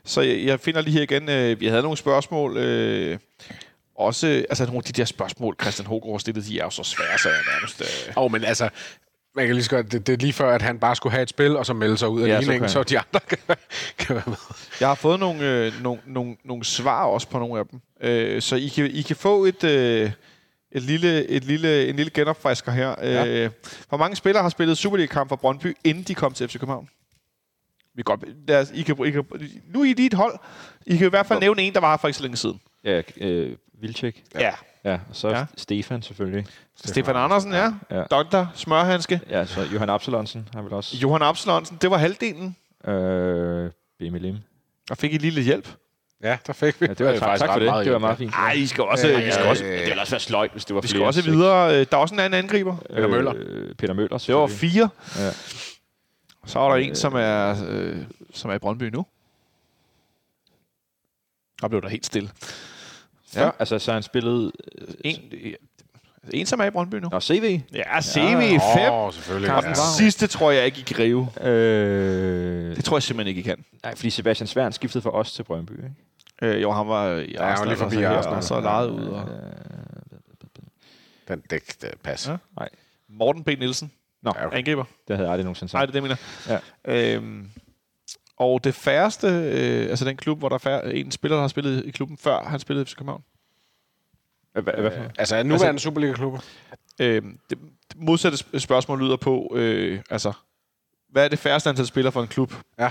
Så 0.04 0.20
jeg, 0.20 0.44
jeg 0.44 0.60
finder 0.60 0.80
lige 0.80 0.94
her 0.94 1.02
igen, 1.02 1.28
øh, 1.28 1.60
vi 1.60 1.66
havde 1.66 1.82
nogle 1.82 1.96
spørgsmål. 1.96 2.56
Øh, 2.56 3.18
også, 3.98 4.26
altså 4.26 4.64
nogle 4.64 4.78
af 4.78 4.82
de 4.84 4.92
der 4.92 5.04
spørgsmål, 5.04 5.56
Christian 5.62 5.86
Hågaard 5.86 6.20
stillede, 6.20 6.46
de 6.46 6.58
er 6.58 6.64
jo 6.64 6.70
så 6.70 6.82
svære, 6.82 7.18
så 7.18 7.28
jeg 7.28 7.38
nærmest... 7.52 7.80
Øh, 7.80 8.12
Åh, 8.16 8.24
oh, 8.24 8.32
men 8.32 8.44
altså, 8.44 8.68
man 9.36 9.46
kan 9.46 9.54
lige 9.54 9.64
så 9.64 9.70
godt, 9.70 9.92
det, 9.92 10.06
det 10.06 10.12
er 10.12 10.16
lige 10.16 10.32
før, 10.32 10.50
at 10.54 10.62
han 10.62 10.78
bare 10.78 10.96
skulle 10.96 11.12
have 11.12 11.22
et 11.22 11.28
spil, 11.28 11.56
og 11.56 11.66
så 11.66 11.72
melde 11.74 11.98
sig 11.98 12.08
ud 12.08 12.22
af 12.22 12.28
Ja, 12.28 12.34
så 12.34 12.40
ligningen, 12.40 12.68
så, 12.70 12.78
han. 12.78 12.86
de 12.88 12.98
andre 12.98 13.20
kan, 13.28 13.38
kan 13.98 14.14
være 14.16 14.24
med. 14.26 14.36
Jeg 14.80 14.88
har 14.88 14.94
fået 14.94 15.20
nogle, 15.20 15.50
øh, 15.50 15.82
nogle, 15.82 16.00
nogle, 16.06 16.36
nogle 16.44 16.64
svar 16.64 17.04
også 17.04 17.28
på 17.28 17.38
nogle 17.38 17.58
af 17.58 17.66
dem. 17.66 17.80
Øh, 18.00 18.42
så 18.42 18.56
I 18.56 18.68
kan, 18.68 18.86
I 18.90 19.02
kan 19.02 19.16
få 19.16 19.44
et, 19.44 19.64
øh, 19.64 20.10
et 20.72 20.82
lille, 20.82 21.26
et 21.26 21.44
lille, 21.44 21.88
en 21.88 21.96
lille 21.96 22.10
genopfrisker 22.10 22.72
her. 22.72 22.94
Ja. 23.02 23.26
Øh, 23.26 23.50
hvor 23.88 23.98
mange 23.98 24.16
spillere 24.16 24.42
har 24.42 24.50
spillet 24.50 24.78
Superliga-kamp 24.78 25.28
for 25.28 25.36
Brøndby, 25.36 25.76
inden 25.84 26.02
de 26.04 26.14
kom 26.14 26.32
til 26.34 26.48
FC 26.48 26.52
København? 26.52 26.88
Vi 27.96 28.02
kan 28.02 28.18
godt, 28.18 28.48
lad 28.48 28.60
os, 28.60 28.70
I 28.74 28.82
kan, 28.82 28.96
I 29.06 29.10
kan, 29.10 29.24
nu 29.74 29.80
er 29.80 29.84
I 29.84 29.92
lige 29.92 30.06
et 30.06 30.14
hold. 30.14 30.38
I 30.86 30.96
kan 30.96 31.06
i 31.06 31.10
hvert 31.10 31.26
fald 31.26 31.40
nævne 31.40 31.62
en, 31.62 31.72
der 31.74 31.80
var 31.80 31.90
her 31.90 31.96
for 31.96 32.08
ikke 32.08 32.16
så 32.16 32.22
længe 32.22 32.36
siden. 32.36 32.60
Ja, 32.84 33.02
øh, 33.16 33.56
Vilcek. 33.80 34.22
Ja. 34.34 34.40
Ja, 34.40 34.52
og 34.92 35.00
så 35.12 35.28
Ja. 35.28 35.38
ja. 35.38 35.46
Stefan 35.56 36.02
selvfølgelig. 36.02 36.46
Stefan 36.84 37.16
Andersen, 37.16 37.52
ja. 37.52 37.72
Ja. 37.90 38.02
Dr. 38.02 38.44
Smørhanske. 38.54 39.20
Ja, 39.30 39.46
så 39.46 39.62
Johan 39.72 39.90
Absalonsen 39.90 40.48
har 40.54 40.62
vel 40.62 40.72
også. 40.72 40.96
Johan 40.96 41.22
Absalonsen, 41.22 41.78
det 41.82 41.90
var 41.90 41.96
halvdelen. 41.96 42.56
Øh, 42.86 43.70
BM 43.98 44.14
Lim. 44.14 44.36
Og 44.90 44.96
fik 44.96 45.14
I 45.14 45.18
lidt 45.18 45.44
hjælp. 45.44 45.68
Ja, 46.22 46.38
der 46.46 46.52
fik 46.52 46.80
vi. 46.80 46.86
Ja, 46.86 46.94
det 46.94 47.06
var, 47.06 47.12
tak, 47.12 47.20
faktisk 47.20 47.40
tak 47.40 47.52
for 47.52 47.58
det. 47.58 47.66
meget 47.66 47.84
Det 47.84 47.92
var 47.92 47.98
meget 47.98 48.12
ja. 48.12 48.18
fint. 48.24 48.34
Ej, 48.34 48.52
I 48.52 48.66
skal 48.66 48.84
også... 48.84 49.08
Ja, 49.08 49.18
I 49.28 49.30
skal 49.30 49.42
ja, 49.44 49.50
også 49.50 49.64
Det 49.64 49.72
ville 49.80 50.00
også 50.00 50.12
være 50.12 50.20
sløjt, 50.20 50.52
hvis 50.52 50.64
det 50.64 50.74
var 50.74 50.80
vi 50.80 50.88
flere. 50.88 51.12
skal 51.12 51.20
også 51.22 51.30
videre. 51.30 51.80
Øh, 51.80 51.86
Der 51.90 51.96
er 51.96 52.00
også 52.00 52.14
en 52.14 52.20
anden 52.20 52.38
angriber. 52.38 52.76
Peter 52.76 53.08
Møller. 53.08 53.32
Øh, 53.36 53.74
Peter 53.74 53.94
Møller, 53.94 54.18
Det 54.18 54.34
var 54.34 54.46
fire. 54.46 54.88
Ja. 55.18 55.30
Så 56.46 56.58
er 56.58 56.68
der 56.68 56.76
en, 56.76 56.94
som 56.96 57.14
er, 57.14 57.56
øh, 57.68 57.96
som 58.34 58.50
er 58.50 58.54
i 58.54 58.58
Brøndby 58.58 58.82
nu. 58.82 59.06
Der 61.60 61.68
blev 61.68 61.82
der 61.82 61.88
helt 61.88 62.06
stille. 62.06 62.30
Før, 63.40 63.50
altså, 63.58 63.78
så 63.78 63.92
han 63.92 64.02
spillet... 64.02 64.52
øh, 64.78 64.88
En, 65.04 65.20
en 66.32 66.46
som 66.46 66.60
er 66.60 66.64
i 66.64 66.70
Brøndby 66.70 66.94
nu. 66.96 67.08
Nå, 67.08 67.20
CV. 67.20 67.60
Ja, 67.74 68.00
CV 68.00 68.58
5. 68.76 68.92
Åh, 68.92 69.12
selvfølgelig. 69.12 69.54
Og 69.54 69.62
den 69.62 69.70
Ja. 69.70 69.74
sidste 69.98 70.26
tror 70.26 70.50
jeg 70.50 70.66
ikke, 70.66 70.78
I 70.78 70.82
kan 70.82 70.98
rive. 70.98 71.28
Øh, 71.40 72.76
Det 72.76 72.84
tror 72.84 72.96
jeg 72.96 73.02
simpelthen 73.02 73.28
ikke, 73.36 73.38
I 73.40 73.42
kan. 73.42 73.64
nej, 73.82 73.94
fordi 73.94 74.10
Sebastian 74.10 74.46
Svern 74.46 74.72
skiftede 74.72 75.02
fra 75.02 75.10
os 75.10 75.32
til 75.32 75.42
Brøndby, 75.42 75.70
ikke? 75.72 75.90
Øh, 76.42 76.62
jo, 76.62 76.72
han 76.72 76.88
var 76.88 77.10
i 77.16 77.16
han 77.18 77.26
var 77.38 77.44
Arsenal, 77.44 77.68
lige 77.68 77.78
forbi 77.78 77.96
og 77.96 78.12
Arsenal. 78.18 78.36
og 78.36 78.44
så 78.44 78.60
lejet 78.60 78.90
ud. 78.90 79.06
Og... 79.06 79.28
Øh, 79.28 79.52
Den, 81.28 81.42
det, 81.50 81.62
det 81.82 81.90
passer. 82.02 82.38
Ja. 82.60 82.64
Morten 83.08 83.44
B. 83.44 83.48
Nielsen. 83.48 83.92
Nå, 84.22 84.32
Ja, 84.36 84.46
okay. 84.46 84.56
Angriber. 84.58 84.84
det 85.08 85.16
havde 85.16 85.26
jeg 85.28 85.32
aldrig 85.32 85.44
nogensinde 85.44 85.70
sagt. 85.70 85.78
Nej, 85.78 85.86
det 85.86 85.96
er 85.96 86.00
det, 86.00 86.08
jeg 86.08 86.18
mener. 86.46 86.60
Ja. 86.86 87.14
Øhm, 87.16 87.50
og 88.36 88.64
det 88.64 88.74
færreste, 88.74 89.26
øh, 89.26 89.90
altså 89.90 90.04
den 90.04 90.16
klub, 90.16 90.38
hvor 90.38 90.48
der 90.48 90.54
er 90.54 90.58
færre, 90.58 90.94
en 90.94 91.10
spiller, 91.10 91.36
der 91.36 91.40
har 91.40 91.48
spillet 91.48 91.86
i 91.86 91.90
klubben 91.90 92.18
før, 92.18 92.42
han 92.42 92.60
spillede 92.60 92.82
i 92.82 92.86
FC 92.86 92.94
København. 92.96 93.24
Hvad, 94.52 94.62
hvad, 94.62 94.74
for 94.74 94.98
noget? 94.98 95.12
Altså, 95.18 95.42
nuværende 95.42 95.66
altså, 95.68 95.82
Superliga-klubber? 95.84 96.40
Øhm, 97.00 97.38
det, 97.50 97.58
det 97.92 97.96
modsatte 97.96 98.38
sp- 98.38 98.58
spørgsmål 98.58 99.00
lyder 99.00 99.16
på, 99.16 99.52
øh, 99.54 100.02
altså, 100.10 100.32
hvad 101.08 101.24
er 101.24 101.28
det 101.28 101.38
færreste 101.38 101.70
antal 101.70 101.86
spillere 101.86 102.12
for 102.12 102.22
en 102.22 102.28
klub, 102.28 102.54
Ja. 102.78 102.90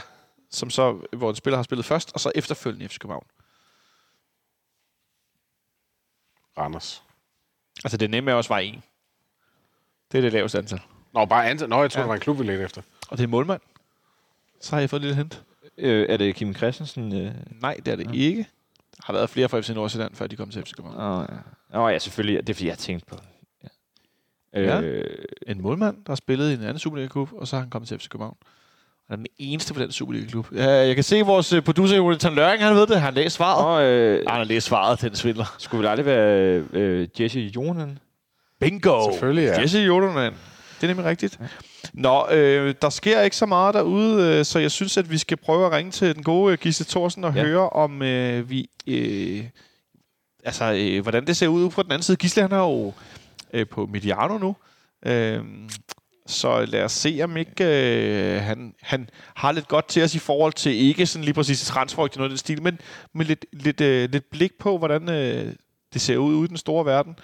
som 0.52 0.70
så, 0.70 1.08
hvor 1.18 1.30
en 1.30 1.36
spiller 1.36 1.58
har 1.58 1.64
spillet 1.64 1.86
først, 1.86 2.12
og 2.14 2.20
så 2.20 2.32
efterfølgende 2.36 2.86
i 2.86 2.88
FC 2.88 3.00
København? 3.00 3.26
Randers. 6.58 7.04
Altså, 7.84 7.98
det 7.98 8.10
nemme 8.10 8.32
er 8.32 8.36
også 8.36 8.50
var 8.54 8.60
en. 8.60 8.84
Det 10.12 10.18
er 10.18 10.22
det 10.22 10.34
laveste 10.34 10.58
antal. 10.58 10.82
Nå, 11.14 11.26
bare 11.26 11.50
ansat. 11.50 11.70
Nå, 11.70 11.82
jeg 11.82 11.92
tror, 11.92 12.00
ja. 12.00 12.04
det 12.04 12.10
var 12.10 12.16
en 12.16 12.22
klub, 12.22 12.40
vi 12.40 12.44
ledte 12.44 12.64
efter. 12.64 12.82
Og 13.10 13.18
det 13.18 13.24
er 13.24 13.28
målmand. 13.28 13.62
Så 14.64 14.76
har 14.76 14.80
jeg 14.80 14.90
fået 14.90 15.00
et 15.00 15.02
lille 15.04 15.16
hint. 15.18 15.44
Øh, 15.78 16.06
er 16.10 16.18
det 16.18 16.36
Kim 16.36 16.56
Christensen? 16.56 17.16
Øh? 17.16 17.32
Nej, 17.62 17.78
det 17.86 17.92
er 17.92 17.96
det 17.96 18.16
ikke. 18.16 18.48
Der 18.98 19.02
har 19.06 19.14
været 19.14 19.30
flere 19.30 19.50
fra 19.50 19.60
FC 19.60 19.70
Nordsjælland, 19.70 20.16
før 20.16 20.28
de 20.28 20.36
kom 20.36 20.50
til 20.50 20.64
FC 20.64 20.72
København. 20.74 21.22
Åh, 21.32 21.38
ja. 21.74 21.80
Åh, 21.80 21.92
ja, 21.94 22.00
selvfølgelig. 22.00 22.48
Det 22.48 22.50
er, 22.50 22.54
fordi 22.54 22.68
jeg 22.68 22.78
tænkte 22.78 23.06
på 23.06 23.16
ja. 24.54 24.62
Ja. 24.62 24.82
Øh, 24.82 25.16
En 25.48 25.62
målmand, 25.62 25.96
der 25.96 26.12
har 26.12 26.16
spillet 26.16 26.52
i 26.52 26.54
en 26.54 26.62
anden 26.62 26.80
Superliga-klub, 26.80 27.30
og 27.34 27.48
så 27.48 27.56
har 27.56 27.62
han 27.62 27.70
kommet 27.70 27.88
til 27.88 28.00
FC 28.00 28.08
København. 28.10 28.38
Han 29.10 29.14
er 29.14 29.18
den 29.18 29.28
eneste 29.38 29.74
på 29.74 29.80
den 29.80 29.92
Superliga-klub. 29.92 30.48
Ja, 30.56 30.70
jeg 30.70 30.96
kan 30.96 31.04
se 31.04 31.22
vores 31.22 31.54
øh, 31.54 31.62
producer, 31.62 31.96
Jonathan 31.98 32.34
Løring, 32.36 32.64
han 32.64 32.76
ved 32.76 32.82
det. 32.88 32.96
Han 32.96 33.02
har 33.02 33.12
læst 33.12 33.36
svaret. 33.36 33.66
og, 33.66 33.84
øh, 33.84 34.24
Han 34.28 34.38
har 34.38 34.44
læst 34.44 34.68
svaret, 34.68 35.02
den 35.02 35.16
svindler. 35.16 35.56
skulle 35.58 35.80
vel 35.80 35.88
aldrig 35.88 36.06
være 36.06 36.64
øh, 36.74 37.08
Jesse 37.20 37.40
Jonen? 37.40 38.00
Bingo! 38.60 39.12
Selvfølgelig, 39.12 39.44
ja. 39.46 39.62
Jesse 39.62 39.80
Jordan. 39.80 40.34
Det 40.84 40.90
er 40.90 40.94
nemlig 40.94 41.10
rigtigt. 41.10 41.40
Nå, 41.94 42.28
øh, 42.32 42.76
der 42.82 42.90
sker 42.90 43.22
ikke 43.22 43.36
så 43.36 43.46
meget 43.46 43.74
derude, 43.74 44.38
øh, 44.40 44.46
så 44.46 44.60
jeg 44.60 44.72
synes, 44.72 44.98
at 44.98 45.12
vi 45.12 45.18
skal 45.18 45.38
prøve 45.38 45.66
at 45.66 45.72
ringe 45.72 45.92
til 45.92 46.16
den 46.16 46.24
gode 46.24 46.52
øh, 46.52 46.58
Gisle 46.58 46.86
Thorsen 46.86 47.24
og 47.24 47.34
Ja. 47.34 47.42
ja. 47.42 47.48
høre, 47.48 47.70
om 47.70 48.02
øh, 48.02 48.50
vi... 48.50 48.70
Øh, 48.88 49.44
altså, 50.44 50.74
øh, 50.74 51.02
hvordan 51.02 51.28
det 51.28 51.38
ser 51.38 51.48
ud 51.48 51.70
på 51.70 51.84
den 51.84 51.92
anden 51.92 52.04
side. 52.04 52.18
Gisle, 52.18 52.42
han 52.42 52.52
er 52.52 52.58
jo 52.58 52.94
øh, 53.54 53.68
på 53.68 53.86
Mediano 53.86 54.38
nu. 54.38 54.56
Øh, 55.06 55.40
så 56.28 56.66
lad 56.66 56.84
os 56.84 56.92
se, 56.92 57.20
om 57.24 57.38
ikke 57.38 57.66
øh, 57.66 58.42
han, 58.42 58.74
han 58.82 59.10
har 59.36 59.52
lidt 59.52 59.68
godt 59.68 59.88
til 59.88 60.04
os 60.04 60.16
i 60.16 60.20
forhold 60.20 60.54
til 60.54 60.76
ikke 60.76 61.06
sådan 61.06 61.26
lige 61.26 61.34
præcis 61.34 61.66
transferrygt 61.66 62.16
i 62.16 62.18
noget 62.18 62.30
af 62.30 62.32
den 62.32 62.38
stil, 62.38 62.62
men 62.62 62.80
med 63.14 63.26
lidt, 63.26 63.46
lidt, 63.54 63.82
øh, 63.82 64.10
lidt 64.12 64.30
blik 64.32 64.52
på, 64.60 64.78
hvordan 64.78 65.10
øh, 65.10 65.54
det 65.94 66.02
ser 66.02 66.18
ud 66.18 66.36
ude 66.36 66.46
i 66.46 66.50
den 66.50 66.58
store 66.58 66.86
verden 66.86 67.16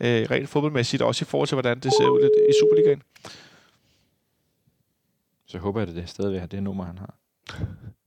øh, 0.00 0.26
rent 0.30 0.48
fodboldmæssigt, 0.48 1.02
og 1.02 1.08
også 1.08 1.24
i 1.24 1.26
forhold 1.26 1.48
til, 1.48 1.54
hvordan 1.54 1.80
det 1.80 1.92
ser 1.92 2.08
ud 2.08 2.20
lidt 2.22 2.32
i 2.48 2.52
Superligaen. 2.62 3.02
Så 5.46 5.58
håber 5.58 5.80
jeg, 5.80 5.88
at 5.88 5.94
det 5.94 6.08
stadigvæk 6.08 6.42
er 6.42 6.46
det 6.46 6.62
nummer, 6.62 6.84
han 6.84 6.98
har. 6.98 7.14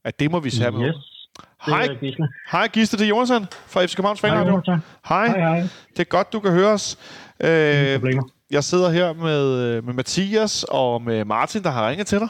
Ja, 0.04 0.10
det 0.18 0.30
må 0.30 0.40
vi 0.40 0.50
se 0.50 0.70
med. 0.70 0.88
Yes, 0.88 1.28
Hej, 1.66 1.86
Gisle. 2.00 2.28
hej 2.50 2.68
Gisle, 2.68 2.98
det 2.98 3.04
er 3.04 3.08
Jonathan 3.08 3.46
fra 3.66 3.84
FC 3.86 3.96
Københavns 3.96 4.20
Hej, 4.20 4.30
Fanradio. 4.30 4.62
Hej, 5.08 5.26
Hej, 5.28 5.38
hej. 5.38 5.60
det 5.90 5.98
er 6.00 6.04
godt, 6.04 6.32
du 6.32 6.40
kan 6.40 6.52
høre 6.52 6.72
os. 6.72 6.98
Ingen 7.40 7.86
Øh, 7.86 7.94
problemer. 7.98 8.22
jeg 8.50 8.64
sidder 8.64 8.90
her 8.90 9.12
med, 9.12 9.76
øh, 9.76 9.84
med 9.84 9.94
Mathias 9.94 10.64
og 10.68 11.02
med 11.02 11.24
Martin, 11.24 11.62
der 11.62 11.70
har 11.70 11.88
ringet 11.90 12.06
til 12.06 12.18
dig. 12.20 12.28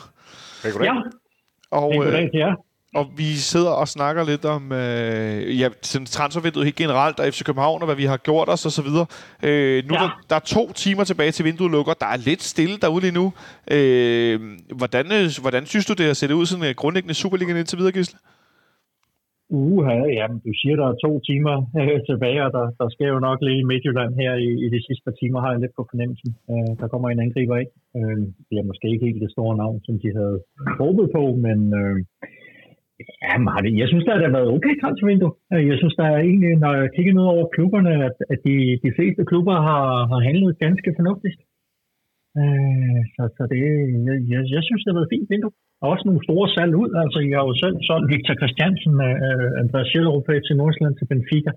Goddag. 0.63 0.85
Ja, 0.85 0.95
Og, 1.71 1.93
øh, 1.95 1.99
goddag 2.05 2.31
til 2.33 2.39
jer. 2.39 2.55
Og 2.99 3.05
vi 3.21 3.29
sidder 3.53 3.71
og 3.83 3.89
snakker 3.97 4.23
lidt 4.33 4.45
om 4.57 4.63
øh, 4.73 5.61
ja, 5.61 5.69
transfervinduet 6.17 6.65
helt 6.69 6.77
generelt, 6.85 7.17
og 7.21 7.27
FC 7.33 7.41
København, 7.49 7.83
og 7.83 7.87
hvad 7.89 7.97
vi 8.03 8.07
har 8.13 8.17
gjort 8.29 8.49
os, 8.55 8.67
og 8.69 8.73
så 8.79 8.83
videre. 8.89 9.07
Øh, 9.49 9.79
nu 9.89 9.95
Ja. 9.95 10.01
der, 10.03 10.11
der 10.31 10.37
er 10.37 10.45
to 10.57 10.73
timer 10.73 11.05
tilbage 11.05 11.33
til 11.37 11.45
vinduet 11.49 11.71
lukker. 11.77 11.93
Der 12.05 12.07
er 12.15 12.19
lidt 12.29 12.43
stille 12.53 12.77
derude 12.85 13.03
lige 13.07 13.17
nu. 13.21 13.27
Øh, 13.77 14.37
hvordan, 14.81 15.07
øh, 15.17 15.27
hvordan 15.45 15.63
synes 15.73 15.87
du, 15.87 15.95
det 16.01 16.07
har 16.07 16.15
set 16.21 16.33
ud 16.41 16.47
sådan 16.47 16.69
øh, 16.69 16.75
grundlæggende 16.81 17.15
Superligaen 17.23 17.59
indtil 17.59 17.79
videre, 17.79 17.93
Gisle? 17.99 18.19
Uha, 19.51 19.97
jamen, 20.19 20.39
du 20.47 20.53
siger, 20.61 20.77
der 20.81 20.87
er 20.89 20.97
to 21.07 21.11
timer 21.29 21.57
øh, 21.81 21.99
tilbage, 22.11 22.41
og 22.47 22.51
der, 22.57 22.65
der 22.81 22.89
sker 22.95 23.09
jo 23.15 23.21
nok 23.29 23.39
lidt 23.47 23.59
i 23.63 23.69
Midtjylland 23.71 24.13
her 24.23 24.33
i, 24.49 24.51
i 24.65 24.69
de 24.75 24.81
sidste 24.87 25.05
par 25.07 25.17
timer, 25.21 25.39
har 25.41 25.51
jeg 25.53 25.61
lidt 25.61 25.77
på 25.79 25.85
fornemmelsen. 25.91 26.31
Øh, 26.53 26.71
der 26.81 26.87
kommer 26.93 27.09
en 27.09 27.25
angriber 27.27 27.57
ikke. 27.63 27.75
Øh, 27.99 28.19
det 28.49 28.57
er 28.59 28.69
måske 28.71 28.87
ikke 28.93 29.07
helt 29.09 29.23
det 29.25 29.35
store 29.37 29.55
navn, 29.63 29.79
som 29.87 29.95
de 30.03 30.09
havde 30.19 30.37
håbet 30.83 31.07
på, 31.17 31.23
men 31.47 31.59
øh, 31.81 31.97
ja, 33.25 33.35
Martin, 33.49 33.79
jeg 33.83 33.89
synes, 33.89 34.05
der 34.05 34.15
har 34.15 34.37
været 34.39 34.55
okay 34.57 34.75
transfervindue. 34.81 35.33
Øh, 35.53 35.65
jeg 35.71 35.77
synes, 35.79 35.95
der 36.01 36.07
er 36.15 36.19
egentlig, 36.29 36.53
når 36.65 36.73
jeg 36.81 36.95
kigger 36.97 37.15
ned 37.15 37.27
over 37.35 37.45
klubberne, 37.55 37.93
at, 38.09 38.17
at 38.33 38.39
de, 38.47 38.57
de 38.85 38.91
fleste 38.97 39.23
klubber 39.31 39.57
har, 39.69 39.85
har 40.11 40.21
handlet 40.29 40.63
ganske 40.65 40.91
fornuftigt. 40.99 41.37
Øh, 42.41 43.01
så, 43.15 43.23
så 43.37 43.43
det, 43.53 43.61
jeg, 44.09 44.17
jeg, 44.33 44.41
jeg 44.57 44.63
synes, 44.67 44.83
det 44.83 44.91
har 44.91 44.99
været 45.01 45.15
fint 45.15 45.29
vindue. 45.33 45.55
Og 45.83 45.87
også 45.93 46.05
nogle 46.07 46.27
store 46.29 46.47
salg 46.55 46.73
ud. 46.83 46.91
Altså, 47.03 47.19
jeg 47.31 47.37
har 47.39 47.47
jo 47.51 47.55
selv 47.65 47.77
solgt 47.89 48.11
Victor 48.13 48.35
Christiansen, 48.41 48.95
øh, 49.07 49.17
øh 49.27 49.61
Andreas 49.63 49.89
Schellerup 49.89 50.29
til 50.47 50.59
Nordsjælland 50.61 50.97
til 50.97 51.11
Benfica. 51.11 51.53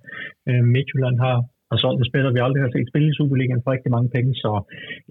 Øh, 0.49 0.63
Midtjylland 0.73 1.17
har, 1.25 1.37
har 1.71 1.77
solgt 1.83 1.99
en 2.01 2.09
spiller, 2.09 2.35
vi 2.35 2.45
aldrig 2.45 2.61
har 2.63 2.71
set 2.73 2.89
spille 2.91 3.09
i 3.09 3.17
Superligaen 3.19 3.63
for 3.63 3.71
rigtig 3.75 3.91
mange 3.95 4.09
penge. 4.15 4.31
Så 4.43 4.51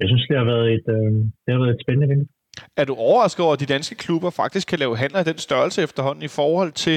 jeg 0.00 0.06
synes, 0.08 0.24
det 0.28 0.36
har 0.40 0.46
været 0.52 0.68
et, 0.76 0.86
øh, 0.96 1.12
det 1.42 1.50
har 1.52 1.60
været 1.62 1.74
et 1.76 1.84
spændende 1.84 2.10
vindue. 2.12 2.30
Er 2.76 2.84
du 2.84 2.94
overrasket 2.94 3.44
over, 3.44 3.54
at 3.54 3.60
de 3.60 3.74
danske 3.76 3.94
klubber 4.04 4.30
faktisk 4.30 4.68
kan 4.68 4.78
lave 4.78 4.96
handler 4.96 5.20
i 5.20 5.24
den 5.24 5.38
størrelse 5.38 5.82
efterhånden 5.82 6.24
i 6.24 6.32
forhold 6.40 6.72
til, 6.72 6.96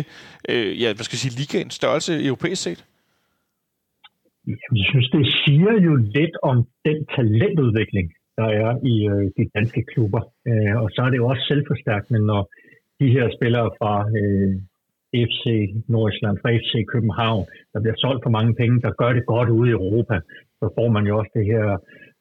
øh, 0.49 0.81
ja, 0.81 0.87
hvad 0.95 1.03
skal 1.05 1.15
jeg 1.15 1.23
sige, 1.25 1.39
ligaens 1.41 1.73
størrelse 1.73 2.11
europæisk 2.29 2.61
set? 2.63 2.81
Jeg 4.47 4.85
synes, 4.91 5.09
det 5.15 5.25
siger 5.43 5.73
jo 5.87 5.95
lidt 5.95 6.35
om 6.51 6.57
den 6.85 6.99
talentudvikling, 7.15 8.07
der 8.37 8.47
er 8.63 8.71
i 8.93 8.95
øh, 9.13 9.23
de 9.37 9.43
danske 9.55 9.81
klubber. 9.93 10.21
Øh, 10.47 10.75
og 10.83 10.89
så 10.93 11.01
er 11.05 11.09
det 11.09 11.17
jo 11.17 11.27
også 11.27 11.43
selvforstærkende, 11.51 12.25
når 12.31 12.41
de 12.99 13.07
her 13.15 13.25
spillere 13.37 13.69
fra 13.79 13.93
øh, 14.19 14.53
FC 15.27 15.43
Nordsjælland, 15.93 16.37
fra 16.41 16.51
FC 16.61 16.71
København, 16.93 17.45
der 17.73 17.79
bliver 17.81 17.97
solgt 17.97 18.23
for 18.23 18.29
mange 18.37 18.53
penge, 18.61 18.81
der 18.81 18.91
gør 19.01 19.11
det 19.13 19.25
godt 19.25 19.49
ude 19.49 19.69
i 19.69 19.77
Europa, 19.79 20.15
så 20.59 20.65
får 20.77 20.87
man 20.95 21.03
jo 21.09 21.13
også 21.19 21.31
det 21.37 21.45
her 21.45 21.65
øh, 21.71 21.79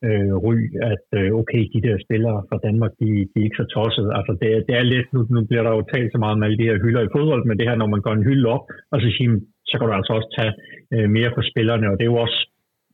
øh, 0.09 0.32
ry, 0.47 0.56
at 0.93 1.06
øh, 1.20 1.28
okay, 1.40 1.62
de 1.74 1.85
der 1.86 1.97
spillere 2.06 2.39
fra 2.48 2.59
Danmark, 2.66 2.93
de, 3.01 3.09
de 3.31 3.36
er 3.40 3.47
ikke 3.47 3.60
så 3.62 3.66
tossede. 3.77 4.10
Altså 4.18 4.32
det, 4.40 4.51
det 4.68 4.74
er 4.81 4.90
lidt, 4.94 5.09
nu, 5.14 5.20
nu 5.35 5.40
bliver 5.48 5.64
der 5.64 5.72
jo 5.77 5.82
talt 5.94 6.10
så 6.12 6.18
meget 6.22 6.36
om 6.36 6.44
alle 6.47 6.59
de 6.60 6.68
her 6.70 6.82
hylder 6.85 7.02
i 7.05 7.12
fodbold, 7.16 7.43
men 7.47 7.59
det 7.59 7.68
her, 7.68 7.77
når 7.81 7.90
man 7.94 8.05
går 8.06 8.14
en 8.14 8.28
hylde 8.28 8.48
op, 8.55 8.64
og 8.93 8.98
så 9.02 9.09
siger, 9.16 9.31
så 9.68 9.74
kan 9.77 9.86
du 9.86 9.94
altså 9.98 10.12
også 10.18 10.31
tage 10.39 10.52
øh, 10.94 11.09
mere 11.16 11.31
for 11.36 11.43
spillerne, 11.51 11.86
og 11.90 11.94
det 11.97 12.05
er 12.05 12.12
jo 12.14 12.24
også 12.27 12.40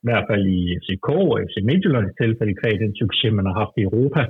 i 0.03 0.07
hvert 0.09 0.27
fald 0.31 0.45
i 0.59 0.61
FCK 0.83 1.09
og 1.33 1.41
FC 1.47 1.57
Midtjyllands 1.69 2.13
tilfælde 2.23 2.59
kvæg 2.61 2.75
den 2.85 2.93
succes, 3.03 3.33
man 3.39 3.47
har 3.49 3.57
haft 3.63 3.75
i 3.79 3.87
Europa. 3.89 4.23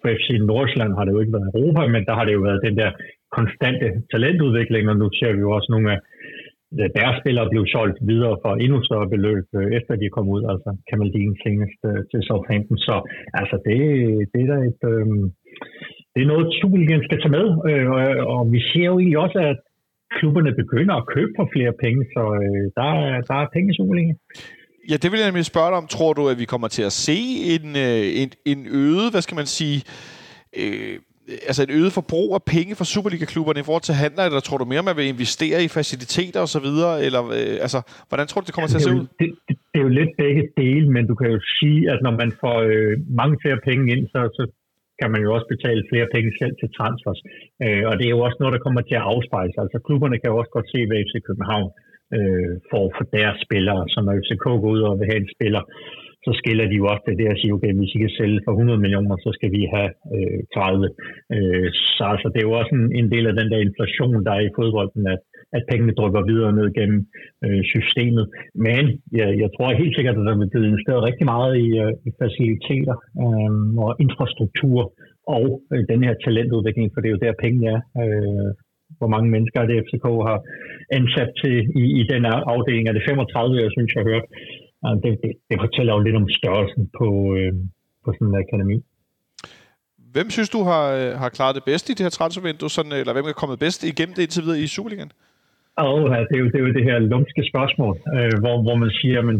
For 0.00 0.08
FC 0.18 0.28
Nordsjælland 0.50 0.92
har 0.96 1.04
det 1.04 1.12
jo 1.14 1.20
ikke 1.22 1.36
været 1.36 1.50
Europa, 1.54 1.82
men 1.94 2.02
der 2.08 2.14
har 2.18 2.24
det 2.26 2.34
jo 2.38 2.42
været 2.48 2.66
den 2.68 2.76
der 2.80 2.90
konstante 3.38 3.86
talentudvikling, 4.12 4.84
og 4.90 4.96
nu 4.96 5.06
ser 5.18 5.32
vi 5.32 5.40
jo 5.46 5.50
også 5.56 5.68
nogle 5.74 5.88
af 5.94 5.98
Øh, 6.80 6.88
deres 6.98 7.16
spillere 7.20 7.50
blev 7.52 7.64
solgt 7.74 7.98
videre 8.10 8.36
for 8.42 8.52
endnu 8.64 8.78
større 8.88 9.08
beløb, 9.14 9.46
øh, 9.58 9.68
efter 9.78 9.92
de 10.02 10.14
kom 10.16 10.26
ud, 10.34 10.42
altså 10.52 10.70
Kamaldin 10.88 11.34
senest 11.44 11.80
øh, 11.90 12.00
til 12.10 12.20
Southampton. 12.28 12.78
Så 12.88 12.94
altså, 13.40 13.56
det, 13.66 13.78
det 14.32 14.40
er 14.42 14.48
da 14.52 14.58
et... 14.70 14.82
Øh, 14.92 15.06
det 16.14 16.20
er 16.22 16.32
noget, 16.32 16.46
Superligaen 16.60 17.04
skal 17.04 17.20
tage 17.20 17.36
med, 17.38 17.46
øh, 17.68 17.86
og, 17.94 18.00
og 18.34 18.42
vi 18.54 18.60
ser 18.70 18.86
jo 18.90 18.98
egentlig 18.98 19.18
også, 19.26 19.38
at 19.52 19.58
klubberne 20.16 20.52
begynder 20.62 20.94
at 20.98 21.08
købe 21.14 21.32
for 21.38 21.46
flere 21.54 21.72
penge, 21.84 22.00
så 22.14 22.22
øh, 22.42 22.64
der, 22.78 22.88
er, 23.04 23.20
der 23.28 23.36
er 23.42 23.52
penge 23.54 23.68
i 23.72 23.76
Superligaen. 23.78 24.18
Ja, 24.90 24.96
det 25.02 25.08
vil 25.10 25.18
jeg 25.20 25.28
nemlig 25.28 25.44
spørge 25.52 25.70
dig 25.70 25.78
om. 25.82 25.86
Tror 25.96 26.12
du, 26.12 26.22
at 26.32 26.38
vi 26.42 26.46
kommer 26.52 26.68
til 26.68 26.84
at 26.90 26.94
se 27.06 27.18
en, 27.54 27.66
en, 28.22 28.30
en 28.52 28.60
øget, 28.82 29.08
hvad 29.12 29.22
skal 29.22 29.40
man 29.40 29.48
sige, 29.58 29.78
øh, 30.62 30.96
altså 31.48 31.60
et 31.66 31.72
øget 31.78 31.92
forbrug 31.98 32.28
af 32.38 32.42
penge 32.56 32.72
fra 32.78 32.90
Superliga-klubberne 32.92 33.60
i 33.60 33.66
forhold 33.68 33.86
til 33.88 33.94
handler, 34.04 34.22
eller 34.28 34.40
tror 34.40 34.58
du 34.58 34.66
mere, 34.72 34.88
man 34.90 34.98
vil 35.00 35.12
investere 35.16 35.58
i 35.66 35.68
faciliteter 35.78 36.40
og 36.46 36.50
så 36.56 36.60
videre, 36.66 36.94
eller 37.06 37.22
øh, 37.38 37.66
altså, 37.66 37.78
hvordan 38.08 38.26
tror 38.26 38.38
du, 38.40 38.46
det 38.48 38.54
kommer 38.56 38.70
til 38.70 38.80
at 38.80 38.86
se 38.88 38.94
ud? 38.98 39.06
det, 39.20 39.28
det, 39.48 39.54
det 39.70 39.76
er 39.80 39.84
jo 39.88 39.92
lidt 40.00 40.12
begge 40.22 40.42
dele, 40.62 40.86
men 40.96 41.04
du 41.10 41.14
kan 41.20 41.28
jo 41.34 41.40
sige, 41.58 41.80
at 41.92 41.98
når 42.06 42.14
man 42.22 42.30
får 42.42 42.56
øh, 42.72 42.94
mange 43.20 43.36
flere 43.42 43.58
penge 43.68 43.84
ind, 43.94 44.02
så, 44.14 44.20
så 44.38 44.42
kan 45.00 45.10
man 45.14 45.20
jo 45.24 45.30
også 45.36 45.48
betale 45.54 45.82
flere 45.90 46.08
penge 46.14 46.30
selv 46.40 46.54
til 46.60 46.68
transfers. 46.78 47.20
Øh, 47.64 47.84
og 47.88 47.94
det 47.98 48.04
er 48.06 48.14
jo 48.16 48.22
også 48.26 48.38
noget, 48.40 48.54
der 48.56 48.64
kommer 48.66 48.82
til 48.84 48.96
at 48.98 49.06
afspejle 49.12 49.52
sig. 49.52 49.62
Altså 49.66 49.78
klubberne 49.86 50.18
kan 50.18 50.30
jo 50.30 50.38
også 50.40 50.52
godt 50.56 50.68
se, 50.74 50.80
hvad 50.86 50.98
FC 51.06 51.14
København 51.28 51.68
øh, 52.16 52.52
får 52.70 52.84
for 52.96 53.04
deres 53.16 53.38
spillere. 53.46 53.82
Så 53.92 53.98
når 54.04 54.12
FCK 54.22 54.46
går 54.62 54.72
ud 54.74 54.82
og 54.88 54.94
vil 54.98 55.10
have 55.10 55.22
en 55.24 55.34
spiller, 55.36 55.62
så 56.24 56.30
skiller 56.40 56.66
de 56.68 56.76
jo 56.80 56.86
også 56.92 57.04
til 57.04 57.18
det 57.20 57.28
og 57.32 57.38
siger, 57.38 57.52
okay, 57.56 57.72
hvis 57.78 57.94
I 57.96 57.98
kan 58.04 58.16
sælge 58.20 58.40
for 58.44 58.52
100 58.52 58.78
millioner, 58.84 59.16
så 59.24 59.30
skal 59.36 59.50
vi 59.56 59.62
have 59.74 59.90
øh, 60.14 60.38
30. 60.54 60.88
Øh, 61.34 61.68
så 61.96 62.04
altså, 62.12 62.26
det 62.32 62.38
er 62.40 62.48
jo 62.48 62.58
også 62.60 62.72
en, 62.78 62.86
en 63.00 63.08
del 63.14 63.24
af 63.30 63.34
den 63.40 63.48
der 63.52 63.60
inflation, 63.66 64.24
der 64.26 64.32
er 64.34 64.42
i 64.44 64.54
fodbolden, 64.58 65.04
at, 65.14 65.20
at 65.56 65.62
pengene 65.70 65.96
drypper 65.98 66.22
videre 66.30 66.52
ned 66.58 66.68
gennem 66.78 67.00
øh, 67.44 67.62
systemet. 67.72 68.24
Men 68.66 68.84
jeg, 69.18 69.28
jeg 69.42 69.50
tror 69.52 69.80
helt 69.82 69.96
sikkert, 69.96 70.16
at 70.18 70.26
der 70.28 70.38
vil 70.38 70.52
blive 70.52 70.68
investeret 70.70 71.06
rigtig 71.08 71.26
meget 71.34 71.52
i, 71.66 71.68
øh, 71.84 71.92
i 72.08 72.10
faciliteter 72.22 72.96
øh, 73.22 73.52
og 73.84 73.90
infrastruktur 74.04 74.80
og 75.36 75.46
øh, 75.72 75.82
den 75.92 76.00
her 76.06 76.14
talentudvikling, 76.24 76.88
for 76.92 77.00
det 77.00 77.08
er 77.08 77.16
jo 77.16 77.24
der 77.24 77.42
pengene 77.44 77.68
er. 77.74 77.80
Øh, 78.02 78.50
hvor 78.98 79.10
mange 79.14 79.28
mennesker 79.34 79.60
det, 79.70 79.84
FCK 79.86 80.06
har 80.28 80.38
ansat 80.98 81.30
til 81.42 81.56
i, 81.82 81.84
i 82.00 82.02
den 82.12 82.22
afdeling? 82.54 82.84
Er 82.88 82.94
det 82.96 83.08
35, 83.08 83.62
jeg 83.64 83.72
synes, 83.76 83.90
jeg 83.94 84.00
har 84.02 84.10
hørt? 84.12 84.26
Det, 85.04 85.12
det, 85.22 85.32
det 85.50 85.56
fortæller 85.64 85.92
jo 85.94 86.00
lidt 86.00 86.16
om 86.16 86.28
størrelsen 86.28 86.90
på, 86.98 87.08
øh, 87.36 87.52
på 88.04 88.08
sådan 88.12 88.28
en 88.28 88.42
akademi. 88.44 88.78
Hvem 90.14 90.30
synes 90.30 90.50
du 90.56 90.62
har, 90.70 90.84
øh, 90.98 91.10
har 91.22 91.28
klaret 91.28 91.54
det 91.54 91.64
bedst 91.64 91.90
i 91.90 91.92
det 91.92 92.04
her 92.06 92.10
transfervindue, 92.18 92.70
sådan, 92.70 92.92
eller 92.92 93.12
hvem 93.12 93.24
er 93.24 93.40
kommet 93.42 93.58
bedst 93.58 93.84
igennem 93.84 94.14
det 94.14 94.22
indtil 94.22 94.42
videre 94.44 94.60
i 94.60 94.66
Superligaen? 94.66 95.12
Og 95.76 95.96
ja, 96.12 96.18
det, 96.28 96.34
er 96.38 96.42
jo, 96.44 96.48
det 96.52 96.58
er 96.60 96.66
jo 96.66 96.72
det 96.78 96.84
her 96.90 96.98
lumske 96.98 97.42
spørgsmål, 97.50 97.94
øh, 98.16 98.34
hvor, 98.42 98.56
hvor 98.64 98.76
man 98.82 98.90
siger, 99.00 99.20
men, 99.22 99.36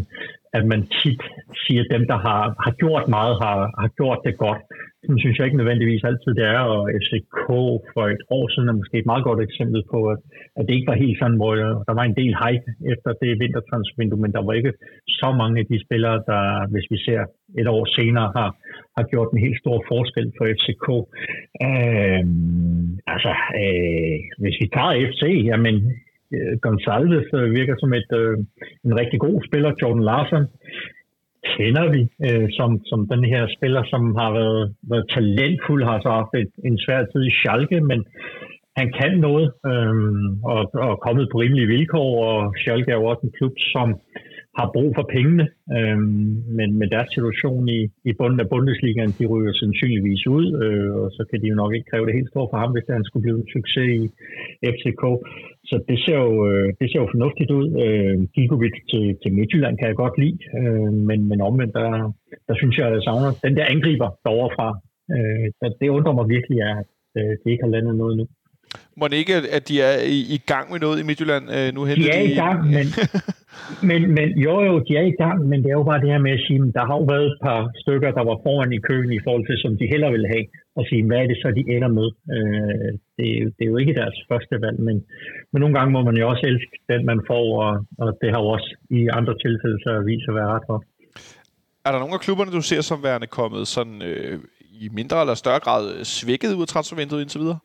at 0.57 0.63
man 0.71 0.81
tit 0.99 1.21
siger, 1.63 1.81
at 1.83 1.91
dem, 1.95 2.03
der 2.11 2.17
har, 2.27 2.41
har 2.65 2.73
gjort 2.83 3.05
meget, 3.17 3.33
har, 3.43 3.57
har 3.81 3.89
gjort 3.99 4.19
det 4.25 4.37
godt. 4.37 4.61
Sådan 5.05 5.19
synes 5.19 5.37
jeg 5.37 5.45
ikke 5.45 5.61
nødvendigvis 5.61 6.03
altid, 6.09 6.31
det 6.39 6.45
er. 6.55 6.63
Og 6.75 6.81
FCK 7.03 7.47
for 7.93 8.03
et 8.15 8.23
år 8.37 8.45
siden 8.53 8.69
er 8.69 8.79
måske 8.81 8.97
et 8.99 9.11
meget 9.11 9.23
godt 9.29 9.41
eksempel 9.47 9.81
på, 9.93 9.99
at, 10.13 10.19
at 10.57 10.63
det 10.65 10.73
ikke 10.75 10.91
var 10.91 11.03
helt 11.03 11.17
sådan, 11.19 11.39
hvor 11.41 11.53
der 11.87 11.93
var 11.99 12.05
en 12.05 12.19
del 12.21 12.33
hype 12.43 12.67
efter 12.93 13.09
det 13.21 13.39
vintertransfervindue, 13.43 14.21
men 14.23 14.31
der 14.35 14.43
var 14.47 14.53
ikke 14.53 14.73
så 15.21 15.29
mange 15.41 15.59
af 15.61 15.65
de 15.71 15.77
spillere, 15.85 16.17
der, 16.31 16.43
hvis 16.73 16.87
vi 16.93 16.97
ser 17.07 17.21
et 17.61 17.67
år 17.75 17.85
senere, 17.97 18.27
har, 18.37 18.49
har 18.97 19.05
gjort 19.11 19.29
en 19.31 19.43
helt 19.45 19.59
stor 19.63 19.77
forskel 19.91 20.27
for 20.37 20.45
FCK. 20.57 20.87
Øh, 21.67 22.23
altså, 23.13 23.33
øh, 23.61 24.17
hvis 24.41 24.57
vi 24.61 24.67
tager 24.75 24.93
FC, 25.09 25.23
jamen 25.49 25.75
øh, 26.35 26.53
Gonsalves 26.63 27.27
øh, 27.39 27.47
virker 27.59 27.75
som 27.79 27.93
et, 27.99 28.11
øh, 28.21 28.37
en 28.87 28.93
rigtig 29.01 29.19
god 29.19 29.37
spiller. 29.47 29.71
Jordan 29.81 30.03
Larsen 30.09 30.43
kender 31.51 31.85
vi 31.95 32.01
øh, 32.27 32.47
som, 32.57 32.69
som 32.85 32.99
den 33.13 33.23
her 33.31 33.43
spiller, 33.55 33.83
som 33.93 34.15
har 34.15 34.31
været, 34.39 34.75
været 34.91 35.09
talentfuld, 35.15 35.83
har 35.83 35.99
så 36.01 36.09
haft 36.19 36.33
et, 36.43 36.51
en 36.69 36.77
svær 36.83 37.01
tid 37.05 37.23
i 37.27 37.35
Schalke, 37.39 37.81
men 37.81 37.99
han 38.79 38.87
kan 38.99 39.13
noget 39.27 39.47
øh, 39.71 39.95
og, 40.53 40.61
og 40.87 40.99
kommet 41.05 41.25
på 41.31 41.37
rimelige 41.37 41.71
vilkår, 41.75 42.09
og 42.29 42.53
Schalke 42.61 42.91
er 42.91 42.95
jo 42.95 43.05
også 43.05 43.23
en 43.23 43.35
klub, 43.37 43.53
som 43.75 43.87
har 44.59 44.67
brug 44.75 44.89
for 44.97 45.05
pengene, 45.15 45.45
øh, 45.77 45.99
men 46.57 46.69
med 46.79 46.87
deres 46.95 47.09
situation 47.15 47.69
i, 47.69 47.81
i 48.09 48.11
bunden 48.19 48.39
af 48.39 48.49
Bundesligaen, 48.49 49.15
de 49.19 49.25
ryger 49.25 49.53
sandsynligvis 49.53 50.27
ud, 50.27 50.45
øh, 50.63 50.91
og 51.01 51.07
så 51.15 51.21
kan 51.29 51.41
de 51.41 51.47
jo 51.47 51.55
nok 51.55 51.73
ikke 51.73 51.89
kræve 51.91 52.05
det 52.05 52.17
helt 52.19 52.29
store 52.29 52.47
for 52.51 52.57
ham, 52.57 52.71
hvis 52.71 52.87
han 52.89 53.03
skulle 53.03 53.23
blive 53.23 53.39
en 53.39 53.53
succes 53.55 53.89
i 54.01 54.09
FCK. 54.73 55.03
Så 55.69 55.75
det 55.89 55.97
ser 56.05 56.17
jo, 56.25 56.33
øh, 56.49 56.67
det 56.79 56.87
ser 56.91 56.99
jo 57.03 57.13
fornuftigt 57.13 57.51
ud. 57.59 57.67
Øh, 57.83 58.15
Gigovic 58.33 58.75
til, 58.91 59.05
til 59.21 59.33
Midtjylland 59.33 59.77
kan 59.77 59.87
jeg 59.87 59.95
godt 59.95 60.17
lide, 60.23 60.39
øh, 60.57 60.93
men, 61.09 61.19
men 61.29 61.41
omvendt, 61.41 61.73
der, 61.73 61.89
der 62.47 62.55
synes 62.55 62.77
jeg, 62.77 62.87
at 62.87 62.93
jeg 62.93 63.03
savner 63.03 63.29
den 63.45 63.55
der 63.57 63.65
angriber 63.73 64.09
derovre 64.25 64.51
fra. 64.57 64.67
Øh, 65.15 65.45
det 65.81 65.95
undrer 65.97 66.13
mig 66.19 66.25
virkelig, 66.35 66.57
at 66.71 66.85
øh, 67.17 67.51
ikke 67.51 67.63
har 67.63 67.73
landet 67.75 67.95
noget 67.95 68.17
nu. 68.17 68.25
Må 68.99 69.05
det 69.07 69.17
ikke, 69.23 69.35
at 69.57 69.63
de 69.69 69.75
er 69.89 69.95
i, 70.17 70.19
i 70.37 70.39
gang 70.51 70.65
med 70.71 70.79
noget 70.85 70.97
i 71.01 71.05
Midtjylland? 71.09 71.45
Øh, 71.55 71.67
nu 71.75 71.79
de 71.85 71.91
er 71.91 71.95
de... 71.95 72.31
i 72.33 72.35
gang, 72.43 72.57
men, 72.75 72.85
men, 73.89 73.99
men 74.17 74.27
jo 74.45 74.53
jo, 74.69 74.73
de 74.87 74.91
er 75.01 75.05
i 75.13 75.17
gang, 75.23 75.37
men 75.49 75.57
det 75.63 75.69
er 75.69 75.77
jo 75.81 75.89
bare 75.91 76.01
det 76.03 76.13
her 76.13 76.21
med 76.27 76.33
at 76.37 76.43
sige, 76.45 76.59
at 76.67 76.73
der 76.77 76.85
har 76.89 76.95
jo 76.99 77.05
været 77.13 77.27
et 77.31 77.39
par 77.47 77.61
stykker, 77.83 78.09
der 78.17 78.23
var 78.29 78.37
foran 78.45 78.71
i 78.77 78.83
køen 78.87 79.11
i 79.19 79.23
forhold 79.25 79.45
til, 79.49 79.57
som 79.63 79.71
de 79.79 79.91
heller 79.93 80.09
ville 80.15 80.29
have, 80.33 80.45
og 80.77 80.83
sige, 80.89 81.03
hvad 81.07 81.19
er 81.23 81.27
det 81.31 81.37
så, 81.43 81.47
de 81.59 81.63
ender 81.75 81.91
med? 81.99 82.07
Øh, 82.35 82.89
det, 83.17 83.27
det 83.55 83.63
er 83.65 83.71
jo 83.73 83.77
ikke 83.83 83.99
deres 84.01 84.17
første 84.29 84.55
valg, 84.65 84.77
men, 84.87 84.95
men 85.51 85.57
nogle 85.61 85.75
gange 85.77 85.91
må 85.95 86.01
man 86.09 86.17
jo 86.21 86.25
også 86.31 86.43
elske 86.51 86.75
den, 86.91 87.01
man 87.11 87.19
får, 87.29 87.45
og, 87.65 87.73
og 88.03 88.09
det 88.21 88.29
har 88.33 88.39
jo 88.43 88.49
også 88.55 88.69
i 88.99 89.01
andre 89.17 89.33
tilfælde 89.45 89.77
så 89.85 89.91
vist 90.09 90.29
at 90.31 90.35
være 90.39 90.51
ret 90.55 90.67
godt. 90.71 90.83
Er 91.85 91.91
der 91.91 91.99
nogle 91.99 92.17
af 92.17 92.23
klubberne, 92.25 92.51
du 92.57 92.61
ser 92.61 92.81
som 92.81 93.03
værende 93.03 93.27
kommet 93.27 93.63
sådan, 93.75 94.01
øh, 94.09 94.39
i 94.83 94.89
mindre 94.99 95.21
eller 95.21 95.35
større 95.43 95.59
grad 95.65 95.83
svækket 96.03 96.55
ud 96.57 96.61
af 96.61 96.67
transfervinduet 96.67 97.21
indtil 97.21 97.41
videre? 97.41 97.59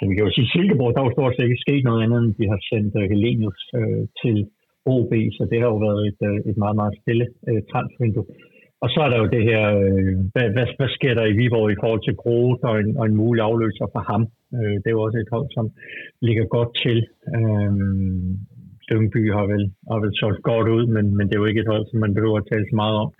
Så 0.00 0.06
vi 0.08 0.14
kan 0.14 0.26
jo 0.26 0.32
sige, 0.34 0.48
at 0.48 0.52
Silkeborg, 0.54 0.92
der 0.92 1.00
er 1.00 1.08
jo 1.08 1.16
stort 1.16 1.34
set 1.34 1.46
ikke 1.48 1.64
sket 1.66 1.84
noget 1.88 2.02
andet, 2.04 2.20
end 2.24 2.34
de 2.40 2.46
har 2.52 2.60
sendt 2.70 2.92
uh, 3.00 3.04
Helenius 3.12 3.62
uh, 3.78 4.02
til 4.20 4.36
OB, 4.94 5.12
så 5.36 5.42
det 5.50 5.58
har 5.60 5.68
jo 5.74 5.78
været 5.88 6.02
et, 6.10 6.20
uh, 6.30 6.36
et 6.50 6.56
meget, 6.62 6.76
meget 6.80 6.94
stille 7.00 7.26
uh, 7.48 7.60
transfervindue. 7.70 8.26
Og 8.82 8.88
så 8.92 8.98
er 9.04 9.10
der 9.10 9.18
jo 9.22 9.28
det 9.36 9.42
her, 9.50 9.62
uh, 9.84 10.12
hvad, 10.34 10.46
hvad, 10.54 10.66
hvad 10.78 10.90
sker 10.98 11.14
der 11.18 11.26
i 11.28 11.36
Viborg 11.38 11.68
i 11.70 11.80
forhold 11.82 12.02
til 12.04 12.18
Groot 12.20 12.60
og 12.68 12.74
en, 12.82 12.90
og 13.00 13.04
en 13.06 13.20
mulig 13.22 13.42
afløser 13.48 13.86
for 13.94 14.02
ham? 14.10 14.22
Uh, 14.56 14.74
det 14.80 14.88
er 14.88 14.96
jo 14.96 15.06
også 15.06 15.18
et 15.20 15.32
hold, 15.34 15.48
som 15.56 15.66
ligger 16.26 16.44
godt 16.56 16.70
til. 16.84 16.98
Uh, 17.36 17.72
Lyngby 18.90 19.22
har 19.38 19.46
vel, 19.52 19.64
har 19.90 19.98
vel 20.04 20.14
solgt 20.20 20.42
godt 20.50 20.68
ud, 20.76 20.84
men, 20.94 21.04
men 21.16 21.24
det 21.26 21.34
er 21.34 21.42
jo 21.42 21.50
ikke 21.50 21.62
et 21.64 21.72
hold, 21.72 21.84
som 21.86 21.98
man 22.04 22.14
behøver 22.16 22.38
at 22.38 22.48
tale 22.52 22.66
så 22.70 22.76
meget 22.82 22.96
om. 23.04 23.10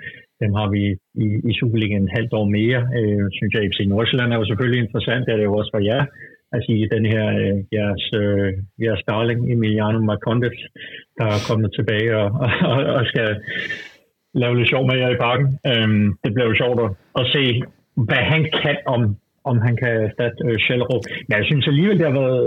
Dem 0.42 0.52
har 0.60 0.68
vi 0.74 0.82
i, 1.24 1.26
i 1.50 1.52
Superligaen 1.58 2.02
en 2.02 2.16
halvt 2.16 2.32
år 2.38 2.46
mere. 2.58 2.80
Øh, 2.98 3.24
synes 3.36 3.52
jeg, 3.54 3.62
FC 3.72 3.80
Nordsjælland 3.92 4.32
er 4.32 4.38
jo 4.38 4.50
selvfølgelig 4.50 4.80
interessant, 4.82 5.22
det 5.26 5.32
er 5.32 5.38
det 5.38 5.48
jo 5.50 5.58
også 5.60 5.72
for 5.74 5.82
jer 5.90 6.02
altså 6.52 6.66
sige, 6.66 6.92
den 6.96 7.04
her 7.12 7.26
øh, 7.42 7.56
jeres, 7.76 8.04
øh, 8.22 8.52
jeres 8.84 9.02
darling 9.08 9.52
Emiliano 9.52 10.00
Marcondes, 10.00 10.58
der 11.18 11.26
er 11.34 11.44
kommet 11.48 11.70
tilbage 11.78 12.10
og, 12.22 12.30
og, 12.70 12.78
og 12.98 13.02
skal 13.06 13.28
lave 14.34 14.56
lidt 14.56 14.68
sjov 14.68 14.82
med 14.86 14.96
jer 14.98 15.10
i 15.10 15.22
parken. 15.26 15.48
Øhm, 15.70 16.06
det 16.24 16.30
bliver 16.34 16.48
jo 16.48 16.60
sjovt 16.62 16.80
at, 17.20 17.24
se, 17.34 17.42
hvad 18.08 18.22
han 18.32 18.42
kan, 18.62 18.76
om, 18.94 19.02
om 19.50 19.56
han 19.66 19.74
kan 19.82 19.92
erstatte 20.06 20.38
øh, 20.48 20.58
Schellerup. 20.58 21.04
Men 21.26 21.34
jeg 21.38 21.46
synes 21.50 21.68
alligevel, 21.68 21.98
det 21.98 22.06
har 22.06 22.20
været 22.22 22.44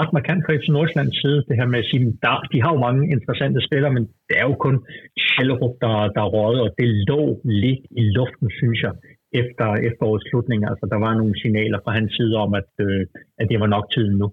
ret 0.00 0.12
markant 0.16 0.42
fra 0.44 0.56
FC 0.58 0.66
Nordsjællands 0.76 1.20
side, 1.22 1.40
det 1.48 1.56
her 1.60 1.68
med 1.72 1.78
at 1.82 1.88
sige, 1.90 2.04
der, 2.24 2.36
de 2.52 2.58
har 2.62 2.70
jo 2.74 2.80
mange 2.86 3.02
interessante 3.16 3.60
spillere, 3.68 3.92
men 3.96 4.04
det 4.28 4.36
er 4.40 4.46
jo 4.50 4.54
kun 4.66 4.76
Schellerup, 5.24 5.74
der, 5.84 5.94
der 6.14 6.22
er 6.26 6.32
røget, 6.36 6.60
og 6.66 6.70
det 6.78 6.88
lå 7.10 7.22
lidt 7.62 7.82
i 8.00 8.02
luften, 8.18 8.48
synes 8.60 8.78
jeg, 8.86 8.92
efter 9.40 9.66
efterårets 9.88 10.26
slutning. 10.30 10.60
Altså, 10.70 10.84
der 10.92 10.98
var 11.04 11.12
nogle 11.20 11.34
signaler 11.40 11.78
fra 11.84 11.92
hans 11.98 12.12
side 12.18 12.34
om, 12.44 12.54
at, 12.60 12.70
øh, 12.86 13.06
at 13.40 13.46
det 13.50 13.60
var 13.60 13.66
nok 13.66 13.86
tiden 13.94 14.16
nu. 14.22 14.26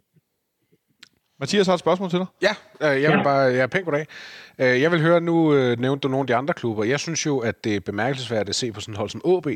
Mathias 1.40 1.68
har 1.68 1.74
et 1.74 1.80
spørgsmål 1.80 2.10
til 2.10 2.20
dig. 2.20 2.28
Ja, 2.48 2.54
øh, 2.86 3.02
jeg 3.02 3.10
vil 3.12 3.18
ja. 3.18 3.24
bare... 3.24 3.46
Ja, 3.60 3.68
pænt 3.68 3.86
goddag. 3.86 4.06
Øh, 4.62 4.82
jeg 4.82 4.92
vil 4.92 5.02
høre, 5.02 5.22
nu 5.22 5.54
øh, 5.56 5.80
nævnte 5.80 6.02
du 6.04 6.08
nogle 6.08 6.24
af 6.24 6.28
de 6.28 6.36
andre 6.36 6.54
klubber. 6.54 6.84
Jeg 6.84 7.00
synes 7.00 7.26
jo, 7.26 7.38
at 7.40 7.64
det 7.64 7.76
er 7.76 7.80
bemærkelsesværdigt 7.80 8.50
at 8.50 8.56
se 8.56 8.72
på 8.72 8.80
sådan 8.82 8.94
et 8.94 8.98
hold 8.98 9.10
som 9.10 9.22
AB, 9.26 9.48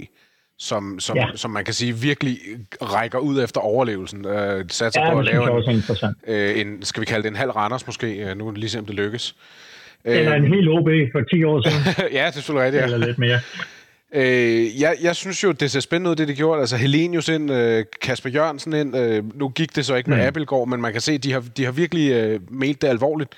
som, 0.58 1.00
som, 1.00 1.18
ja. 1.18 1.28
som 1.36 1.52
man 1.52 1.66
kan 1.66 1.74
sige 1.74 1.94
virkelig 1.94 2.38
rækker 2.82 3.20
ud 3.20 3.44
efter 3.44 3.62
overlevelsen. 3.62 4.26
Øh, 4.26 4.66
satser 4.70 5.02
ja, 5.02 5.14
på 5.14 5.20
at 5.20 5.26
lave 5.26 5.72
en, 5.72 5.84
øh, 6.28 6.60
en, 6.60 6.82
skal 6.82 7.02
vi 7.02 7.06
kalde 7.06 7.24
det 7.24 7.30
en 7.30 7.36
halv 7.36 7.52
Randers 7.52 7.86
måske, 7.86 8.08
øh, 8.30 8.38
nu 8.38 8.52
lige 8.52 8.82
det 8.82 8.90
lykkes. 8.90 9.36
Eller 10.04 10.34
en 10.34 10.54
hel 10.54 10.70
OB 10.70 10.90
for 11.12 11.22
10 11.22 11.44
år 11.44 11.70
siden. 11.70 12.12
ja, 12.18 12.22
det 12.22 12.28
er 12.28 12.32
selvfølgelig 12.32 12.66
rigtigt. 12.66 12.82
Ja. 12.82 12.86
Eller 12.86 13.08
lidt 13.08 13.20
mere. 13.20 13.40
Øh, 14.20 14.64
jeg, 14.84 14.94
jeg 15.08 15.16
synes 15.22 15.38
jo, 15.44 15.50
det 15.62 15.68
ser 15.72 15.84
spændende 15.88 16.12
ud, 16.12 16.16
det 16.16 16.28
de 16.32 16.42
gjorde. 16.42 16.60
Altså 16.64 16.78
Helenius 16.84 17.28
ind, 17.36 17.46
øh, 17.60 17.80
Kasper 18.06 18.30
Jørgensen 18.38 18.74
ind. 18.82 18.92
Øh, 19.02 19.20
nu 19.42 19.46
gik 19.60 19.72
det 19.76 19.84
så 19.86 19.94
ikke 19.96 20.10
med 20.10 20.20
mm. 20.20 20.28
Abelgaard, 20.28 20.68
men 20.72 20.80
man 20.86 20.92
kan 20.96 21.04
se, 21.08 21.14
at 21.18 21.24
de 21.26 21.32
har, 21.36 21.44
de 21.58 21.64
har 21.68 21.74
virkelig 21.84 22.06
øh, 22.20 22.36
ment 22.62 22.82
det 22.82 22.88
alvorligt. 22.96 23.32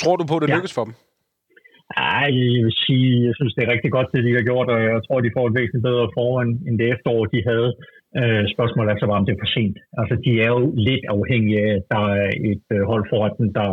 Tror 0.00 0.16
du 0.16 0.24
på, 0.26 0.34
at 0.36 0.42
det 0.42 0.48
ja. 0.48 0.56
lykkes 0.56 0.74
for 0.78 0.84
dem? 0.88 0.94
Nej, 1.98 2.28
jeg 2.56 2.64
vil 2.66 2.76
sige, 2.86 3.10
jeg 3.28 3.34
synes, 3.38 3.52
det 3.54 3.62
er 3.64 3.72
rigtig 3.74 3.90
godt, 3.96 4.08
det 4.12 4.26
de 4.28 4.38
har 4.38 4.44
gjort, 4.50 4.68
og 4.74 4.78
jeg 4.94 5.00
tror, 5.06 5.18
de 5.20 5.36
får 5.36 5.46
et 5.48 5.56
væsentligt 5.58 5.86
bedre 5.88 6.06
foran, 6.16 6.50
end 6.66 6.74
det 6.80 6.86
efterår, 6.94 7.22
de 7.34 7.40
havde. 7.50 7.70
Øh, 8.20 8.44
spørgsmålet 8.54 8.90
er 8.90 8.98
så 8.98 9.06
bare, 9.08 9.20
om 9.20 9.26
det 9.26 9.34
er 9.34 9.42
for 9.44 9.52
sent. 9.56 9.78
Altså, 10.00 10.14
de 10.24 10.32
er 10.44 10.50
jo 10.56 10.60
lidt 10.88 11.04
afhængige 11.16 11.58
af, 11.66 11.70
at 11.78 11.84
der 11.94 12.04
er 12.22 12.30
et 12.52 12.66
øh, 12.76 12.80
hold 12.90 13.04
foran 13.10 13.34
dem, 13.40 13.48
der, 13.58 13.68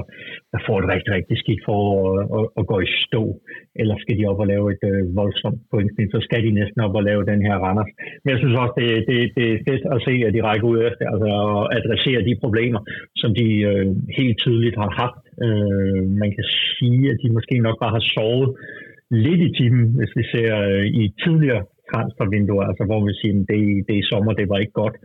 der 0.54 0.60
får 0.68 0.76
et 0.80 0.88
rigtig, 0.94 1.12
rigtig 1.18 1.36
skidt 1.44 1.62
for 1.68 1.80
at, 2.02 2.20
at, 2.38 2.46
at 2.60 2.64
gå 2.72 2.78
i 2.86 2.90
stå. 3.06 3.24
Eller 3.82 3.96
skal 4.04 4.18
de 4.18 4.30
op 4.32 4.40
og 4.44 4.48
lave 4.54 4.66
et 4.74 4.84
øh, 4.92 5.02
voldsomt 5.22 5.60
pointsnit, 5.72 6.14
så 6.16 6.20
skal 6.28 6.42
de 6.46 6.52
næsten 6.60 6.80
op 6.86 6.96
og 7.00 7.04
lave 7.10 7.30
den 7.32 7.42
her 7.48 7.56
Randers. 7.66 7.92
Men 8.22 8.30
jeg 8.34 8.40
synes 8.40 8.56
også, 8.64 8.76
det, 8.80 8.90
det, 9.10 9.18
det 9.38 9.46
er 9.54 9.64
fedt 9.70 9.84
at 9.96 10.00
se, 10.08 10.14
at 10.28 10.34
de 10.36 10.46
rækker 10.48 10.68
ud 10.72 10.80
efter, 10.90 11.04
altså 11.14 11.30
at 11.50 11.78
adressere 11.78 12.28
de 12.30 12.36
problemer, 12.44 12.82
som 13.22 13.30
de 13.40 13.48
øh, 13.72 13.88
helt 14.20 14.38
tydeligt 14.44 14.78
har 14.84 14.92
haft. 15.02 15.24
Øh, 15.46 16.02
man 16.24 16.30
kan 16.36 16.46
sige, 16.78 17.04
at 17.12 17.18
de 17.24 17.28
måske 17.38 17.56
nok 17.68 17.78
bare 17.84 17.96
har 17.98 18.06
sovet 18.16 18.50
lidt 19.26 19.42
i 19.48 19.52
timen, 19.60 19.86
hvis 19.98 20.12
vi 20.20 20.24
ser 20.34 20.52
øh, 20.70 20.86
i 21.02 21.04
tidligere 21.24 21.64
transfervindue, 21.94 22.62
altså 22.70 22.84
hvor 22.90 23.02
vi 23.08 23.14
siger, 23.22 23.36
at 23.40 23.46
det, 23.52 23.62
det 23.88 23.96
i 24.02 24.10
sommer, 24.12 24.34
det 24.40 24.48
var 24.52 24.60
ikke 24.64 24.78
godt. 24.84 24.96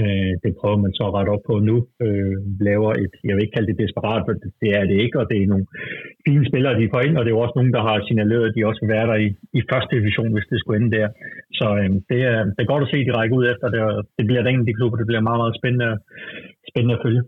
Øh, 0.00 0.32
det 0.44 0.52
prøver 0.60 0.78
man 0.84 0.92
så 0.98 1.02
at 1.06 1.14
rette 1.16 1.30
op 1.34 1.44
på 1.50 1.54
nu. 1.68 1.76
Øh, 2.04 2.34
laver 2.68 2.90
et, 3.04 3.14
jeg 3.26 3.34
vil 3.34 3.44
ikke 3.44 3.56
kalde 3.56 3.70
det 3.70 3.82
desperat, 3.84 4.22
for 4.26 4.32
det 4.62 4.70
er 4.78 4.84
det 4.90 4.98
ikke, 5.04 5.16
og 5.20 5.26
det 5.30 5.36
er 5.38 5.52
nogle 5.52 5.66
fine 6.26 6.44
spillere, 6.50 6.80
de 6.80 6.92
får 6.94 7.02
ind, 7.06 7.16
og 7.18 7.22
det 7.24 7.30
er 7.30 7.44
også 7.44 7.58
nogen, 7.58 7.74
der 7.76 7.82
har 7.88 7.96
signaleret, 8.08 8.48
at 8.48 8.54
de 8.56 8.68
også 8.68 8.80
vil 8.82 8.94
være 8.96 9.08
der 9.10 9.18
i, 9.26 9.28
i 9.58 9.60
første 9.70 9.92
division, 9.96 10.32
hvis 10.34 10.50
det 10.50 10.58
skulle 10.60 10.78
ende 10.80 10.96
der. 10.96 11.08
Så 11.58 11.66
øh, 11.80 11.90
det, 12.10 12.20
er, 12.32 12.38
det 12.54 12.62
er 12.62 12.72
godt 12.72 12.84
at 12.84 12.90
se, 12.90 12.98
at 13.02 13.06
de 13.08 13.16
rækker 13.18 13.36
ud 13.40 13.46
efter 13.52 13.68
det, 13.74 13.80
og 13.88 13.94
det 14.18 14.24
bliver 14.28 14.42
den 14.48 14.66
de 14.68 14.76
klubber, 14.78 14.96
det 14.98 15.10
bliver 15.10 15.28
meget, 15.28 15.40
meget 15.42 15.58
spændende, 15.60 15.90
spændende 16.70 16.96
at 16.98 17.04
følge. 17.06 17.22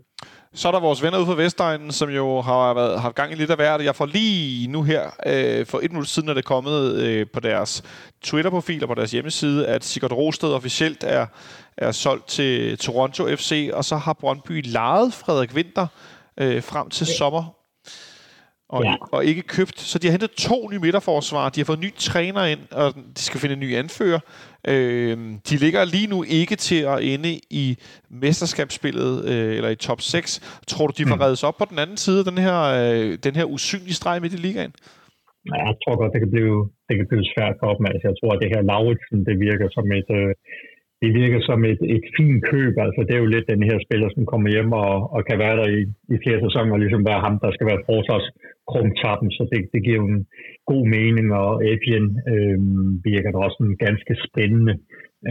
Så 0.53 0.67
er 0.67 0.71
der 0.71 0.79
vores 0.79 1.03
venner 1.03 1.17
ude 1.17 1.25
fra 1.25 1.35
Vestegnen, 1.35 1.91
som 1.91 2.09
jo 2.09 2.41
har 2.41 2.73
været, 2.73 3.01
haft 3.01 3.15
gang 3.15 3.31
i 3.31 3.35
lidt 3.35 3.49
af 3.49 3.57
hvert. 3.57 3.83
Jeg 3.83 3.95
får 3.95 4.05
lige 4.05 4.67
nu 4.67 4.83
her, 4.83 5.09
øh, 5.25 5.65
for 5.65 5.79
et 5.83 5.91
minut 5.91 6.07
siden 6.07 6.29
er 6.29 6.33
det 6.33 6.45
kommet 6.45 6.95
øh, 6.95 7.27
på 7.33 7.39
deres 7.39 7.83
Twitter-profil 8.23 8.83
og 8.83 8.87
på 8.89 8.95
deres 8.95 9.11
hjemmeside, 9.11 9.67
at 9.67 9.85
Sigurd 9.85 10.11
Rosted 10.11 10.49
officielt 10.49 11.03
er, 11.03 11.25
er 11.77 11.91
solgt 11.91 12.27
til 12.27 12.77
Toronto 12.77 13.35
FC, 13.35 13.69
og 13.73 13.85
så 13.85 13.97
har 13.97 14.13
Brøndby 14.13 14.61
lejet 14.65 15.13
Frederik 15.13 15.53
Winter 15.53 15.87
øh, 16.37 16.63
frem 16.63 16.89
til 16.89 17.07
ja. 17.07 17.13
sommer 17.13 17.55
og, 18.71 18.83
ja. 18.83 18.95
og 19.11 19.25
ikke 19.25 19.41
købt. 19.41 19.79
Så 19.79 19.99
de 19.99 20.07
har 20.07 20.11
hentet 20.11 20.31
to 20.31 20.69
nye 20.71 20.79
midterforsvar. 20.79 21.49
De 21.49 21.59
har 21.59 21.65
fået 21.65 21.79
ny 21.79 21.95
træner 21.95 22.43
ind, 22.43 22.59
og 22.71 22.95
de 22.95 23.21
skal 23.21 23.39
finde 23.39 23.53
en 23.53 23.59
ny 23.59 23.75
anfører. 23.75 24.19
Øh, 24.67 25.17
de 25.49 25.55
ligger 25.63 25.85
lige 25.85 26.07
nu 26.07 26.23
ikke 26.23 26.55
til 26.55 26.81
at 26.93 27.03
ende 27.13 27.31
i 27.63 27.77
mesterskabsspillet 28.09 29.11
øh, 29.31 29.55
eller 29.57 29.69
i 29.69 29.75
top 29.75 30.01
6. 30.01 30.59
Tror 30.67 30.87
du, 30.87 30.93
de 30.97 31.07
får 31.09 31.15
mm. 31.15 31.21
reddet 31.21 31.43
op 31.43 31.57
på 31.57 31.65
den 31.69 31.79
anden 31.79 31.97
side 31.97 32.19
af 32.19 32.25
den 32.31 32.37
her, 32.37 32.59
øh, 32.81 33.17
den 33.27 33.35
her 33.39 33.45
usynlige 33.45 33.99
streg 33.99 34.21
midt 34.21 34.33
i 34.33 34.37
ligaen? 34.47 34.73
jeg 35.69 35.75
tror 35.81 35.95
godt, 35.99 36.13
det 36.13 36.21
kan 36.23 36.33
blive, 36.35 36.57
det 36.87 36.95
kan 36.97 37.07
blive 37.11 37.25
svært 37.33 37.55
for 37.61 37.71
dem. 37.75 37.85
Altså, 37.91 38.05
jeg 38.09 38.17
tror, 38.19 38.31
at 38.33 38.41
det 38.43 38.53
her 38.53 38.61
Lauritsen, 38.71 39.19
det 39.27 39.35
virker 39.47 39.67
som 39.77 39.85
et, 39.99 40.09
øh, 40.19 40.31
det 41.01 41.09
virker 41.21 41.39
som 41.49 41.59
et, 41.71 41.81
et 41.95 42.05
fint 42.17 42.39
køb. 42.51 42.73
Altså, 42.85 42.99
det 43.07 43.13
er 43.15 43.21
jo 43.23 43.33
lidt 43.33 43.51
den 43.53 43.63
her 43.69 43.77
spiller, 43.85 44.09
som 44.11 44.25
kommer 44.31 44.49
hjem 44.55 44.71
og, 44.71 44.93
og 45.15 45.19
kan 45.29 45.37
være 45.45 45.57
der 45.61 45.67
i, 45.79 45.81
i 46.13 46.15
flere 46.23 46.39
sæsoner, 46.45 46.73
og 46.73 46.79
ligesom 46.79 47.05
være 47.11 47.25
ham, 47.25 47.35
der 47.43 47.51
skal 47.51 47.67
være 47.71 47.85
forsvarskrumtappen, 47.89 49.29
så 49.37 49.41
det, 49.51 49.59
det 49.73 49.83
giver 49.83 49.99
jo 50.01 50.07
en 50.15 50.25
god 50.71 50.83
mening, 50.97 51.27
og 51.41 51.49
Epian 51.71 52.07
øh, 52.33 52.57
virker 53.09 53.31
da 53.31 53.37
også 53.37 53.59
en 53.67 53.77
ganske 53.85 54.13
spændende. 54.27 54.75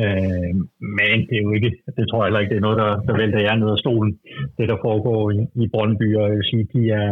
Øh, 0.00 0.54
men 0.98 1.16
det 1.28 1.36
er 1.38 1.44
jo 1.48 1.52
ikke, 1.58 1.70
det 1.96 2.04
tror 2.06 2.20
jeg 2.20 2.26
heller 2.26 2.42
ikke, 2.42 2.52
det 2.52 2.60
er 2.60 2.68
noget, 2.68 2.82
der, 2.84 2.92
der 3.06 3.14
vælter 3.20 3.40
jer 3.46 3.56
ned 3.56 3.70
af 3.76 3.82
stolen, 3.84 4.12
det 4.58 4.66
der 4.70 4.78
foregår 4.86 5.22
i, 5.36 5.38
i 5.62 5.64
Brøndby, 5.74 6.08
og 6.20 6.24
jeg 6.28 6.36
vil 6.36 6.50
sige, 6.52 6.66
de 6.74 6.82
er, 7.02 7.10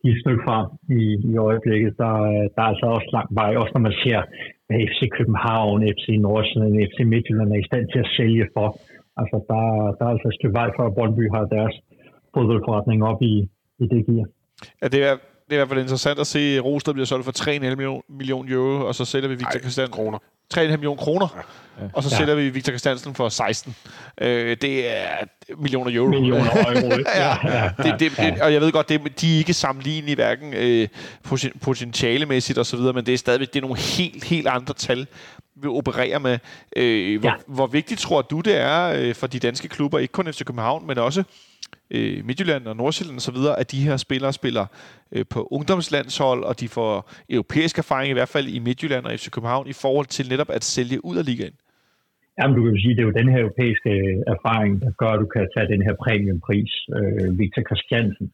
de 0.00 0.04
er 0.08 0.14
et 0.14 0.22
stykke 0.22 0.44
fra 0.46 0.58
i, 0.98 1.02
i 1.30 1.32
øjeblikket. 1.48 1.92
Der, 2.02 2.12
der 2.54 2.60
er 2.62 2.70
altså 2.72 2.86
også 2.96 3.08
lang 3.16 3.28
vej, 3.40 3.50
også 3.62 3.72
når 3.74 3.84
man 3.88 3.96
ser, 4.02 4.20
hvad 4.68 4.78
FC 4.90 5.00
København, 5.18 5.78
FC 5.96 6.06
Nordsjælland, 6.26 6.72
FC 6.90 6.98
Midtjylland 7.12 7.50
er 7.54 7.60
i 7.64 7.68
stand 7.70 7.84
til 7.92 8.00
at 8.04 8.10
sælge 8.18 8.46
for. 8.56 8.68
Altså, 9.20 9.36
der, 9.50 9.62
der 9.96 10.04
er 10.06 10.12
altså 10.14 10.28
et 10.28 10.38
stykke 10.38 10.56
vej 10.60 10.68
for, 10.76 10.82
at 10.88 10.94
Brøndby 10.96 11.24
har 11.34 11.44
deres 11.56 11.74
fodboldforretning 12.34 12.98
op 13.10 13.20
i, 13.32 13.34
i 13.82 13.84
det 13.92 14.00
gear. 14.06 14.26
Ja, 14.82 14.86
det 14.94 15.00
er, 15.08 15.14
det 15.46 15.52
er 15.52 15.58
i 15.58 15.60
hvert 15.60 15.72
fald 15.72 15.86
interessant 15.86 16.18
at 16.24 16.28
se, 16.34 16.42
at 16.58 16.64
Rosted 16.64 16.92
bliver 16.92 17.06
solgt 17.12 17.24
for 17.24 17.32
3,5 17.32 17.60
million, 17.60 18.02
million 18.20 18.44
euro, 18.56 18.74
og 18.88 18.94
så 18.98 19.04
sælger 19.12 19.28
vi 19.28 19.36
Victor 19.42 19.60
Christian 19.64 19.90
kroner. 19.96 20.18
3,5 20.54 20.60
millioner 20.70 20.96
kroner, 21.02 21.28
ja. 21.80 21.84
og 21.92 22.02
så 22.02 22.08
Ja. 22.12 22.16
sælger 22.16 22.34
vi 22.34 22.48
Victor 22.48 22.70
Christiansen 22.70 23.14
for 23.14 23.28
16. 23.28 23.74
Øh, 24.20 24.56
det 24.62 24.96
er 24.96 25.06
millioner 25.58 25.90
euro. 25.94 26.08
Millioner 26.10 26.50
euro. 26.50 26.92
ja, 27.16 27.62
ja, 27.62 27.70
det, 27.82 28.00
det, 28.00 28.12
det, 28.16 28.40
og 28.42 28.52
jeg 28.52 28.60
ved 28.60 28.72
godt, 28.72 28.88
det, 28.88 29.20
de 29.20 29.34
er 29.34 29.38
ikke 29.38 29.54
sammenlignelige 29.54 30.14
hverken 30.14 30.54
øh, 30.54 30.88
poten- 31.28 31.58
potentialemæssigt 31.60 32.58
og 32.58 32.66
så 32.66 32.76
videre, 32.76 32.92
men 32.92 33.06
det 33.06 33.14
er 33.14 33.18
stadigvæk 33.18 33.48
det 33.48 33.56
er 33.56 33.60
nogle 33.60 33.78
helt, 33.80 34.24
helt 34.24 34.46
andre 34.48 34.74
tal, 34.74 35.06
vi 35.62 35.68
opererer 35.68 36.18
med. 36.18 36.38
Øh, 36.76 37.20
hvor, 37.20 37.28
Ja. 37.28 37.34
hvor 37.46 37.66
vigtigt 37.66 38.00
tror 38.00 38.22
du, 38.22 38.40
det 38.40 38.56
er 38.56 38.92
øh, 38.96 39.14
for 39.14 39.26
de 39.26 39.38
danske 39.38 39.68
klubber, 39.68 39.98
ikke 39.98 40.12
kun 40.12 40.32
FC 40.32 40.44
København, 40.44 40.86
men 40.86 40.98
også 40.98 41.22
øh, 41.90 42.24
Midtjylland 42.26 42.66
og 42.66 42.76
Nordsjælland 42.76 43.16
og 43.16 43.22
så 43.22 43.32
videre, 43.32 43.58
at 43.60 43.72
de 43.72 43.80
her 43.86 43.96
spillere 43.96 44.32
spiller 44.32 44.66
øh, 45.12 45.24
på 45.30 45.48
ungdomslandshold, 45.50 46.42
og 46.44 46.60
de 46.60 46.68
får 46.68 47.10
europæisk 47.30 47.78
erfaring, 47.78 48.10
i 48.10 48.18
hvert 48.18 48.32
fald 48.34 48.46
i 48.56 48.58
Midtjylland 48.58 49.04
og 49.06 49.12
FC 49.12 49.30
København, 49.30 49.66
i 49.68 49.76
forhold 49.84 50.06
til 50.06 50.28
netop 50.32 50.50
at 50.50 50.64
sælge 50.64 51.04
ud 51.04 51.16
af 51.16 51.24
ligaen. 51.30 51.56
Jamen, 52.38 52.56
du 52.56 52.62
kan 52.62 52.72
jo 52.74 52.80
sige, 52.82 52.94
det 52.96 53.02
er 53.02 53.10
jo 53.10 53.20
den 53.20 53.28
her 53.32 53.40
europæiske 53.46 53.90
øh, 53.90 54.34
erfaring, 54.34 54.72
der 54.82 54.90
gør, 55.00 55.12
at 55.14 55.20
du 55.24 55.28
kan 55.34 55.48
tage 55.54 55.72
den 55.74 55.82
her 55.86 55.94
premiumpris. 56.04 56.72
Øh, 56.98 57.38
Victor 57.38 57.62
Christiansen, 57.68 58.26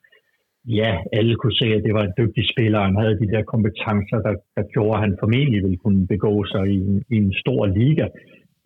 ja, 0.80 0.92
alle 1.12 1.34
kunne 1.36 1.58
se, 1.62 1.66
at 1.76 1.82
det 1.86 1.94
var 1.94 2.04
en 2.04 2.18
dygtig 2.20 2.44
spiller. 2.52 2.80
Han 2.88 2.96
havde 3.02 3.20
de 3.22 3.32
der 3.34 3.42
kompetencer, 3.54 4.18
der, 4.26 4.34
der 4.56 4.64
gjorde, 4.74 4.96
at 4.96 5.04
han 5.04 5.16
formentlig 5.22 5.62
ville 5.62 5.80
kunne 5.84 6.06
begå 6.06 6.44
sig 6.52 6.64
i 6.74 6.76
en, 6.76 7.04
i 7.14 7.16
en 7.16 7.32
stor 7.42 7.66
liga. 7.66 8.06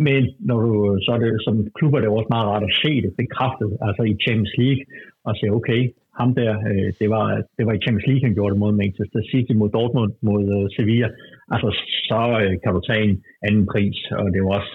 Men 0.07 0.23
når 0.49 0.59
du, 0.67 0.73
så 1.05 1.11
er 1.17 1.21
det, 1.25 1.33
som 1.47 1.55
klubber 1.79 1.99
er 1.99 2.03
det 2.03 2.11
også 2.11 2.33
meget 2.35 2.49
rart 2.51 2.69
at 2.69 2.79
se 2.83 2.93
det 3.05 3.13
bekræftet, 3.23 3.71
altså 3.87 4.03
i 4.03 4.19
Champions 4.25 4.55
League, 4.63 4.83
og 5.27 5.33
se, 5.37 5.47
okay, 5.59 5.81
ham 6.21 6.31
der, 6.41 6.53
øh, 6.71 6.89
det, 7.01 7.09
var, 7.15 7.27
det 7.57 7.65
var 7.67 7.75
i 7.75 7.83
Champions 7.85 8.07
League, 8.09 8.25
han 8.27 8.35
gjorde 8.35 8.53
det 8.53 8.63
mod 8.65 8.73
Manchester 8.83 9.23
City, 9.31 9.53
mod 9.61 9.71
Dortmund, 9.77 10.13
mod 10.29 10.45
øh, 10.57 10.65
Sevilla. 10.77 11.09
Altså, 11.55 11.69
så 12.09 12.21
øh, 12.43 12.55
kan 12.63 12.73
du 12.75 12.81
tage 12.81 13.05
en 13.09 13.17
anden 13.47 13.67
pris, 13.73 13.99
og 14.19 14.25
det 14.31 14.39
er 14.39 14.47
jo 14.47 14.53
også 14.61 14.73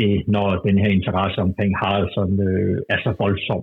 det, 0.00 0.12
når 0.34 0.48
den 0.68 0.78
her 0.82 0.90
interesse 0.98 1.38
omkring 1.46 1.72
Haraldsson 1.80 2.32
øh, 2.48 2.76
er 2.92 2.98
så 3.04 3.12
voldsom 3.22 3.62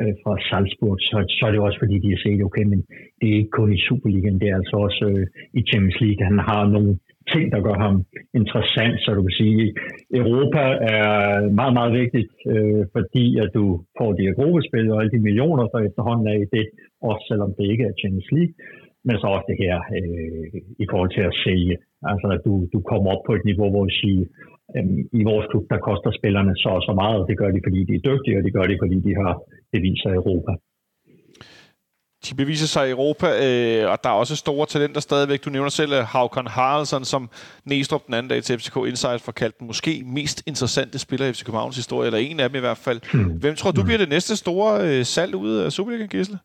øh, 0.00 0.12
fra 0.22 0.34
Salzburg, 0.48 0.96
så, 1.08 1.16
så 1.36 1.42
er 1.46 1.50
det 1.52 1.60
også 1.60 1.78
fordi, 1.82 1.96
de 2.04 2.12
har 2.14 2.20
set, 2.22 2.46
okay, 2.48 2.64
men 2.72 2.80
det 3.18 3.26
er 3.28 3.36
ikke 3.40 3.56
kun 3.58 3.72
i 3.72 3.84
Superligaen, 3.88 4.40
det 4.40 4.48
er 4.48 4.56
altså 4.60 4.76
også 4.86 5.04
øh, 5.12 5.26
i 5.58 5.60
Champions 5.68 6.00
League. 6.04 6.22
Han 6.30 6.38
har 6.50 6.62
nogle 6.76 6.92
ting, 7.32 7.44
der 7.54 7.60
gør 7.66 7.76
ham 7.86 7.96
interessant, 8.40 8.96
så 9.02 9.08
du 9.18 9.22
kan 9.26 9.36
sige, 9.42 9.74
Europa 10.22 10.62
er 10.96 11.10
meget, 11.60 11.74
meget 11.78 11.92
vigtigt, 12.00 12.30
øh, 12.52 12.82
fordi 12.96 13.26
at 13.42 13.50
du 13.58 13.64
får 13.98 14.10
de 14.12 14.26
her 14.26 14.34
gruppespil 14.38 14.90
og 14.92 14.98
alle 15.00 15.14
de 15.16 15.26
millioner, 15.28 15.64
der 15.72 15.80
efterhånden 15.88 16.26
er 16.32 16.38
i 16.44 16.46
det, 16.56 16.66
også 17.10 17.24
selvom 17.30 17.50
det 17.58 17.64
ikke 17.72 17.84
er 17.88 17.98
Champions 18.00 18.30
League, 18.36 18.54
men 19.06 19.14
så 19.20 19.26
også 19.34 19.46
det 19.50 19.58
her 19.64 19.76
øh, 19.98 20.46
i 20.84 20.86
forhold 20.90 21.10
til 21.16 21.24
at 21.30 21.38
sælge. 21.44 21.76
Altså, 22.10 22.26
at 22.36 22.40
du, 22.46 22.54
du 22.74 22.78
kommer 22.90 23.08
op 23.14 23.22
på 23.26 23.32
et 23.38 23.44
niveau, 23.50 23.68
hvor 23.70 23.84
du 23.88 23.94
siger, 24.02 24.24
øh, 24.76 24.86
i 25.20 25.22
vores 25.30 25.46
klub, 25.50 25.64
der 25.72 25.86
koster 25.88 26.10
spillerne 26.18 26.54
så 26.62 26.70
og 26.78 26.82
så 26.88 26.92
meget, 27.02 27.16
og 27.20 27.26
det 27.28 27.38
gør 27.40 27.50
de, 27.54 27.60
fordi 27.66 27.80
de 27.88 27.94
er 27.98 28.06
dygtige, 28.10 28.36
og 28.38 28.42
det 28.46 28.52
gør 28.56 28.66
de, 28.70 28.76
fordi 28.82 28.96
de 29.08 29.12
har 29.22 29.32
beviser 29.74 30.10
i 30.12 30.20
Europa 30.22 30.52
de 32.28 32.34
beviser 32.42 32.66
sig 32.74 32.88
i 32.88 32.90
Europa, 32.90 33.26
øh, 33.26 33.90
og 33.92 33.96
der 34.04 34.10
er 34.10 34.14
også 34.22 34.36
store 34.36 34.66
talenter 34.66 35.00
stadigvæk. 35.00 35.44
Du 35.44 35.50
nævner 35.50 35.68
selv 35.80 35.92
øh, 35.92 36.02
Haukon 36.14 36.46
Haraldsson, 36.46 37.04
som 37.04 37.22
Næstrup 37.64 38.06
den 38.06 38.14
anden 38.14 38.30
dag 38.30 38.42
til 38.42 38.58
FCK 38.58 38.76
Insight 38.76 39.20
for 39.26 39.32
kaldt 39.32 39.58
den 39.58 39.66
måske 39.66 40.02
mest 40.18 40.42
interessante 40.46 40.98
spiller 40.98 41.26
i 41.26 41.32
FC 41.32 41.44
Københavns 41.44 41.76
historie, 41.76 42.06
eller 42.06 42.18
en 42.18 42.40
af 42.40 42.48
dem 42.48 42.56
i 42.56 42.64
hvert 42.66 42.82
fald. 42.86 43.00
Hmm. 43.12 43.32
Hvem 43.42 43.54
tror 43.54 43.70
du 43.70 43.82
bliver 43.84 43.98
det 43.98 44.08
næste 44.08 44.36
store 44.36 44.70
øh, 44.88 45.04
salg 45.04 45.34
ud 45.34 45.52
af 45.64 45.72
Superligaen, 45.72 46.08
Gisle? 46.08 46.38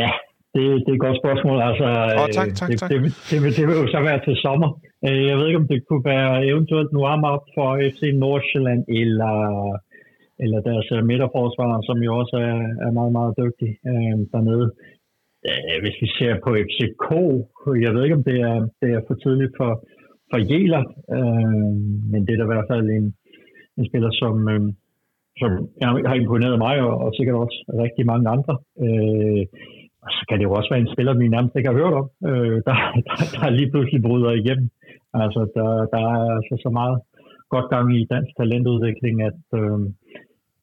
Ja, 0.00 0.10
det, 0.54 0.62
det 0.84 0.90
er 0.92 0.98
et 0.98 1.04
godt 1.06 1.18
spørgsmål. 1.22 1.56
Altså, 1.68 1.86
Åh, 2.20 2.28
tak, 2.38 2.48
tak, 2.60 2.68
det, 2.70 2.78
tak. 2.80 2.90
Det, 2.90 3.02
det, 3.02 3.12
det, 3.30 3.38
vil, 3.42 3.50
det 3.56 3.64
vil 3.68 3.76
jo 3.82 3.86
så 3.94 4.00
være 4.08 4.20
til 4.26 4.36
sommer. 4.46 4.68
Øh, 5.08 5.20
Jeg 5.30 5.36
ved 5.38 5.46
ikke, 5.46 5.60
om 5.62 5.68
det 5.72 5.78
kunne 5.88 6.04
være 6.14 6.46
eventuelt 6.52 6.90
Nuama 6.92 7.28
op 7.36 7.46
for 7.56 7.68
FC 7.90 8.00
Nordsjælland, 8.24 8.82
eller, 9.02 9.34
eller 10.42 10.60
deres 10.68 10.88
øh, 10.96 11.02
midterforsvar, 11.10 11.72
som 11.88 11.98
jo 12.06 12.12
også 12.20 12.36
er, 12.50 12.60
er 12.86 12.90
meget, 12.98 13.12
meget 13.18 13.34
dygtig 13.42 13.70
øh, 13.90 14.18
dernede. 14.32 14.66
Øh, 15.48 15.76
Hvis 15.82 15.96
vi 16.02 16.08
ser 16.18 16.32
på 16.44 16.50
FCK, 16.68 17.06
jeg 17.84 17.90
ved 17.94 18.02
ikke, 18.04 18.18
om 18.20 18.26
det 18.30 18.38
er, 18.50 18.58
det 18.80 18.88
er 18.96 19.00
for 19.06 19.14
tidligt 19.14 19.54
for, 19.60 19.70
for 20.30 20.38
Jæler, 20.50 20.84
øh, 21.16 21.72
men 22.10 22.20
det 22.24 22.32
er 22.32 22.38
da 22.38 22.46
i 22.46 22.52
hvert 22.52 22.70
fald 22.72 22.86
en, 22.98 23.06
en 23.78 23.84
spiller, 23.88 24.10
som, 24.22 24.34
øh, 24.54 24.62
som 25.40 25.50
har 26.10 26.16
imponeret 26.22 26.58
mig, 26.66 26.74
og, 26.88 26.94
og 27.04 27.10
sikkert 27.16 27.36
også 27.44 27.58
rigtig 27.84 28.04
mange 28.06 28.26
andre. 28.34 28.54
Øh, 28.84 29.44
og 30.04 30.10
så 30.16 30.22
kan 30.28 30.38
det 30.38 30.44
jo 30.44 30.56
også 30.58 30.70
være 30.70 30.84
en 30.84 30.94
spiller, 30.94 31.14
vi 31.14 31.28
nærmest 31.28 31.56
ikke 31.56 31.70
har 31.70 31.80
hørt 31.80 31.94
om, 32.00 32.06
øh, 32.28 32.56
der, 32.66 32.76
der, 33.08 33.16
der 33.34 33.56
lige 33.58 33.70
pludselig 33.72 34.02
bryder 34.02 34.32
igennem. 34.42 34.68
Altså, 35.22 35.40
der, 35.56 35.68
der 35.92 36.00
er 36.12 36.22
altså 36.38 36.54
så 36.64 36.70
meget 36.80 36.98
godt 37.54 37.68
gang 37.74 37.86
i 37.98 38.06
dansk 38.14 38.32
talentudvikling, 38.36 39.16
at, 39.30 39.42
øh, 39.60 39.78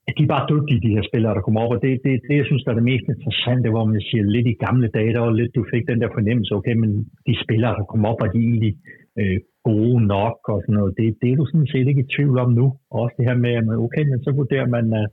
at 0.07 0.13
de 0.17 0.23
er 0.23 0.33
bare 0.35 0.49
dygtige, 0.53 0.83
de 0.85 0.95
her 0.95 1.03
spillere, 1.09 1.35
der 1.35 1.45
kommer 1.45 1.61
op. 1.63 1.75
Og 1.75 1.81
det, 1.83 1.91
det, 2.05 2.13
det 2.27 2.35
jeg 2.39 2.47
synes, 2.47 2.63
der 2.63 2.71
er 2.71 2.79
det 2.79 2.91
mest 2.91 3.05
interessante, 3.13 3.69
hvor 3.73 3.85
man 3.85 4.01
siger 4.09 4.23
lidt 4.35 4.47
i 4.47 4.61
gamle 4.65 4.87
dage, 4.97 5.13
der 5.13 5.21
var 5.25 5.31
lidt, 5.31 5.55
du 5.55 5.65
fik 5.73 5.83
den 5.91 6.01
der 6.01 6.09
fornemmelse, 6.17 6.55
okay, 6.59 6.75
men 6.81 6.91
de 7.27 7.43
spillere, 7.45 7.73
der 7.79 7.89
kommer 7.91 8.07
op, 8.11 8.21
og 8.23 8.29
de 8.33 8.39
er 8.39 8.49
egentlig 8.51 8.73
øh, 9.19 9.39
gode 9.69 9.99
nok 10.15 10.37
og 10.53 10.57
sådan 10.61 10.77
noget. 10.79 10.93
Det, 10.99 11.05
det 11.21 11.27
er 11.29 11.37
du 11.39 11.45
sådan 11.45 11.71
set 11.73 11.87
ikke 11.87 12.05
i 12.05 12.11
tvivl 12.15 12.37
om 12.43 12.51
nu. 12.59 12.67
Også 13.01 13.13
det 13.17 13.27
her 13.29 13.37
med, 13.45 13.53
at 13.59 13.83
okay, 13.85 14.03
men 14.11 14.19
så 14.25 14.31
vurderer 14.39 14.67
man, 14.75 14.85
at, 15.01 15.09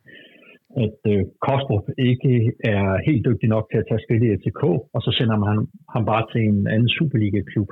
at 0.85 0.99
øh, 1.13 1.23
Kostrup 1.47 1.87
ikke 2.11 2.33
er 2.75 2.87
helt 3.09 3.23
dygtig 3.29 3.49
nok 3.55 3.65
til 3.69 3.79
at 3.81 3.87
tage 3.89 4.03
skridt 4.05 4.25
i 4.25 4.35
FCK, 4.41 4.63
og 4.95 5.01
så 5.05 5.11
sender 5.19 5.37
man 5.43 5.49
ham, 5.55 5.67
ham 5.95 6.05
bare 6.13 6.25
til 6.33 6.41
en 6.51 6.61
anden 6.75 6.91
Superliga-klub. 6.97 7.71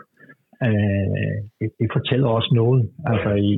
Øh, 0.66 1.36
det, 1.60 1.68
det 1.80 1.88
fortæller 1.96 2.28
også 2.28 2.50
noget. 2.60 2.80
Altså 3.12 3.30
i, 3.48 3.52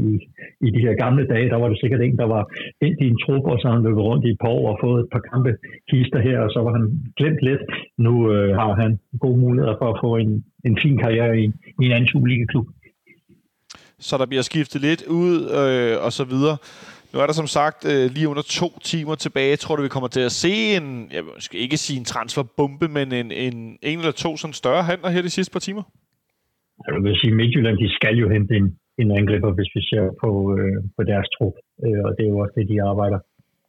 i, 0.66 0.68
de 0.74 0.84
her 0.86 0.94
gamle 1.04 1.24
dage, 1.32 1.50
der 1.52 1.58
var 1.62 1.68
det 1.68 1.80
sikkert 1.80 2.00
en, 2.00 2.16
der 2.22 2.28
var 2.36 2.42
ind 2.86 2.96
i 3.04 3.06
en 3.12 3.18
trup, 3.24 3.44
og 3.52 3.58
så 3.58 3.68
han 3.68 3.82
løbet 3.82 4.02
rundt 4.08 4.24
i 4.26 4.30
et 4.30 4.40
par 4.42 4.48
år 4.48 4.64
og 4.72 4.78
fået 4.84 5.00
et 5.00 5.10
par 5.14 5.24
kampe 5.32 5.52
kister 5.90 6.20
her, 6.28 6.38
og 6.40 6.50
så 6.50 6.60
var 6.66 6.72
han 6.78 6.84
glemt 7.18 7.42
lidt. 7.48 7.62
Nu 7.98 8.32
øh, 8.32 8.56
har 8.60 8.72
han 8.82 8.90
gode 9.20 9.38
muligheder 9.44 9.76
for 9.80 9.88
at 9.92 10.00
få 10.04 10.16
en, 10.16 10.44
en 10.68 10.78
fin 10.82 10.96
karriere 10.98 11.38
i, 11.42 11.44
i 11.80 11.84
en 11.86 11.92
anden 11.92 12.08
Superliga-klub. 12.08 12.66
Så 13.98 14.18
der 14.18 14.26
bliver 14.26 14.42
skiftet 14.42 14.80
lidt 14.80 15.02
ud, 15.06 15.34
øh, 15.60 16.04
og 16.04 16.12
så 16.12 16.24
videre. 16.24 16.56
Nu 17.12 17.20
er 17.20 17.26
der 17.26 17.32
som 17.32 17.46
sagt 17.46 17.84
øh, 17.92 18.10
lige 18.10 18.28
under 18.28 18.42
to 18.42 18.68
timer 18.84 19.14
tilbage. 19.14 19.56
Tror 19.56 19.76
du, 19.76 19.82
vi 19.82 19.88
kommer 19.88 20.08
til 20.08 20.20
at 20.20 20.32
se 20.32 20.76
en, 20.76 21.08
jeg 21.12 21.22
skal 21.38 21.60
ikke 21.60 21.76
sige 21.76 21.98
en 21.98 22.04
transferbombe, 22.04 22.88
men 22.88 23.12
en, 23.12 23.32
en, 23.32 23.78
en 23.82 23.98
eller 23.98 24.12
to 24.12 24.36
sådan 24.36 24.54
større 24.54 24.82
handler 24.82 25.08
her 25.10 25.22
de 25.22 25.30
sidste 25.30 25.52
par 25.52 25.60
timer? 25.60 25.82
Jeg 26.86 27.02
vil 27.04 27.20
sige, 27.20 27.34
Midtjylland, 27.34 27.78
de 27.78 27.94
skal 27.98 28.16
jo 28.16 28.28
hente 28.28 28.54
en, 28.60 28.66
en 29.02 29.10
angriber, 29.18 29.50
hvis 29.56 29.70
vi 29.76 29.82
ser 29.90 30.04
på, 30.22 30.30
øh, 30.56 30.76
på 30.96 31.02
deres 31.10 31.28
trup. 31.34 31.56
Øh, 31.84 32.00
og 32.06 32.10
det 32.16 32.24
er 32.24 32.32
jo 32.34 32.38
også 32.38 32.54
det, 32.56 32.68
de 32.68 32.82
arbejder 32.92 33.18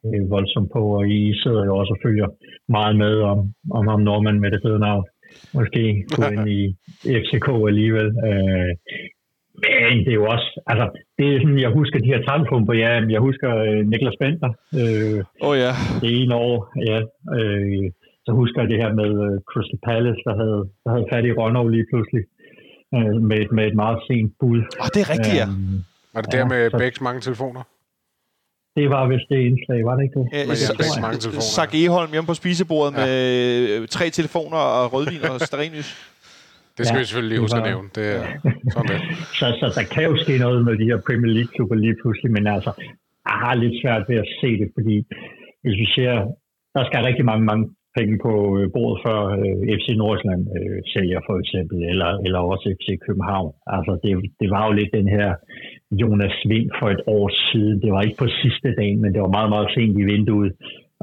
øh, 0.06 0.30
voldsomt 0.30 0.70
på. 0.76 0.82
Og 0.98 1.08
I 1.08 1.20
sidder 1.42 1.64
jo 1.64 1.76
også 1.80 1.92
og 1.96 2.02
følger 2.06 2.28
meget 2.76 2.96
med 2.96 3.14
om, 3.32 3.38
om 3.78 3.84
ham 3.86 4.00
Norman 4.00 4.40
med 4.40 4.50
det 4.50 4.60
fede 4.64 4.78
navn. 4.78 5.04
Måske 5.54 5.82
gå 6.16 6.22
ind 6.34 6.48
i 6.58 6.60
FCK 7.24 7.48
alligevel. 7.70 8.08
Øh, 8.28 8.72
men 9.62 9.96
det 10.04 10.12
er 10.12 10.20
jo 10.22 10.26
også, 10.36 10.48
altså, 10.70 10.86
det 11.18 11.26
er 11.26 11.40
sådan, 11.40 11.64
jeg 11.66 11.72
husker 11.78 11.98
de 11.98 12.12
her 12.12 12.22
transfumper, 12.22 12.74
ja, 12.74 12.90
jeg 13.14 13.20
husker 13.20 13.50
øh, 13.66 13.80
Niklas 13.90 14.18
Bender, 14.20 14.52
øh, 14.80 15.18
oh, 15.48 15.54
ja. 15.64 15.72
det 16.02 16.10
ene 16.20 16.34
år, 16.34 16.56
ja, 16.90 16.98
øh, 17.36 17.86
så 18.26 18.30
husker 18.40 18.58
jeg 18.60 18.70
det 18.70 18.82
her 18.82 18.92
med 19.00 19.10
øh, 19.26 19.34
Crystal 19.50 19.80
Palace, 19.88 20.22
der 20.28 20.34
havde, 20.42 20.60
der 20.84 20.90
havde 20.94 21.10
fat 21.12 21.24
i 21.24 21.36
Ronov 21.38 21.68
lige 21.68 21.86
pludselig, 21.90 22.22
øh, 22.94 23.14
med, 23.30 23.40
med 23.56 23.64
et 23.70 23.76
meget 23.82 23.98
sent 24.08 24.32
bud. 24.40 24.58
Åh, 24.58 24.82
oh, 24.84 24.88
det 24.94 25.00
er 25.04 25.08
rigtigt, 25.14 25.36
ja. 25.42 25.46
Øhm, 25.48 25.84
Var 26.14 26.20
det 26.22 26.32
der 26.32 26.38
Ja, 26.38 26.44
med 26.54 26.70
så- 26.70 26.78
Bæks 26.78 27.00
mange 27.00 27.20
telefoner? 27.20 27.62
det 28.76 28.86
var 28.94 29.02
vist 29.12 29.28
det 29.32 29.38
indslag, 29.50 29.78
var 29.88 29.94
det 29.96 30.02
ikke 30.06 30.18
det? 30.20 30.26
Ja, 30.32 30.42
Sa- 30.44 30.76
fik 30.84 31.02
mange 31.06 31.18
telefoner. 31.24 31.40
Sak 31.58 31.70
Eholm 31.82 32.10
hjemme 32.14 32.26
på 32.32 32.34
spisebordet 32.42 32.92
Ja. 32.94 32.98
med 33.06 33.12
øh, 33.70 33.88
tre 33.96 34.06
telefoner 34.18 34.56
og 34.78 34.92
rødvin 34.92 35.22
og 35.32 35.40
stearinlys. 35.40 35.90
Det 36.78 36.82
skal 36.86 36.96
Ja, 36.96 37.00
vi 37.00 37.04
selvfølgelig 37.06 37.32
lige 37.34 37.40
huske 37.46 37.58
at 37.62 37.66
nævne. 37.70 37.88
Det 37.98 38.06
er 38.16 38.22
sådan 38.74 38.88
det. 38.92 39.00
Så, 39.38 39.46
så 39.60 39.66
der 39.78 39.84
kan 39.94 40.04
jo 40.10 40.14
ske 40.24 40.34
noget 40.38 40.60
med 40.66 40.74
de 40.80 40.84
her 40.90 40.98
Premier 41.08 41.32
League-klubber 41.36 41.76
lige 41.84 41.96
pludselig, 42.02 42.30
men 42.36 42.44
altså, 42.56 42.72
jeg 43.28 43.36
har 43.44 43.54
lidt 43.54 43.74
svært 43.82 44.02
ved 44.08 44.16
at 44.24 44.28
se 44.40 44.48
det, 44.60 44.68
fordi 44.76 44.96
hvis 45.62 45.76
vi 45.82 45.86
ser, 45.96 46.12
der 46.74 46.82
skal 46.88 47.00
rigtig 47.08 47.24
mange, 47.30 47.44
mange 47.50 47.64
penge 47.98 48.16
på 48.26 48.32
øh, 48.58 48.64
bordet 48.74 48.98
før 49.06 49.20
øh, 49.40 49.62
FC 49.78 49.86
Nordsjælland 50.02 50.44
øh, 50.58 50.78
sælger 50.92 51.20
for 51.28 51.36
eksempel, 51.42 51.78
eller, 51.92 52.10
eller 52.26 52.40
også 52.52 52.64
FC 52.78 52.88
København. 53.06 53.52
Altså, 53.76 53.92
det, 54.02 54.10
det 54.40 54.48
var 54.54 54.62
jo 54.66 54.72
lidt 54.72 54.92
den 54.98 55.08
her 55.16 55.28
Jonas 56.00 56.36
Vind 56.50 56.70
for 56.78 56.88
et 56.94 57.02
år 57.16 57.26
siden. 57.48 57.76
Det 57.84 57.90
var 57.94 58.02
ikke 58.02 58.22
på 58.24 58.28
sidste 58.42 58.68
dag, 58.80 58.90
men 59.02 59.10
det 59.14 59.20
var 59.24 59.36
meget, 59.36 59.50
meget 59.54 59.68
sent 59.74 59.96
i 60.02 60.04
vinduet, 60.12 60.52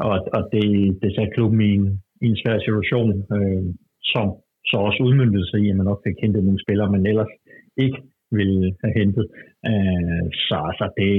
og, 0.08 0.16
og 0.36 0.42
det, 0.54 0.66
det 1.02 1.10
satte 1.16 1.36
klubben 1.36 1.62
i 1.70 1.72
en, 1.80 1.86
i 2.24 2.26
en 2.32 2.40
svær 2.42 2.58
situation, 2.60 3.10
øh, 3.36 3.64
som 4.14 4.26
så 4.70 4.76
også 4.88 5.00
udmyndtede 5.08 5.48
sig 5.50 5.60
i, 5.64 5.70
at 5.70 5.78
man 5.78 5.86
nok 5.86 6.02
fik 6.08 6.18
hentet 6.24 6.44
nogle 6.44 6.64
spillere, 6.66 6.92
men 6.92 7.04
ellers 7.12 7.32
ikke 7.86 8.00
ville 8.40 8.66
have 8.84 8.96
hentet. 9.00 9.26
Øh, 9.70 10.24
så 10.48 10.58
altså, 10.70 10.86
det, 10.98 11.10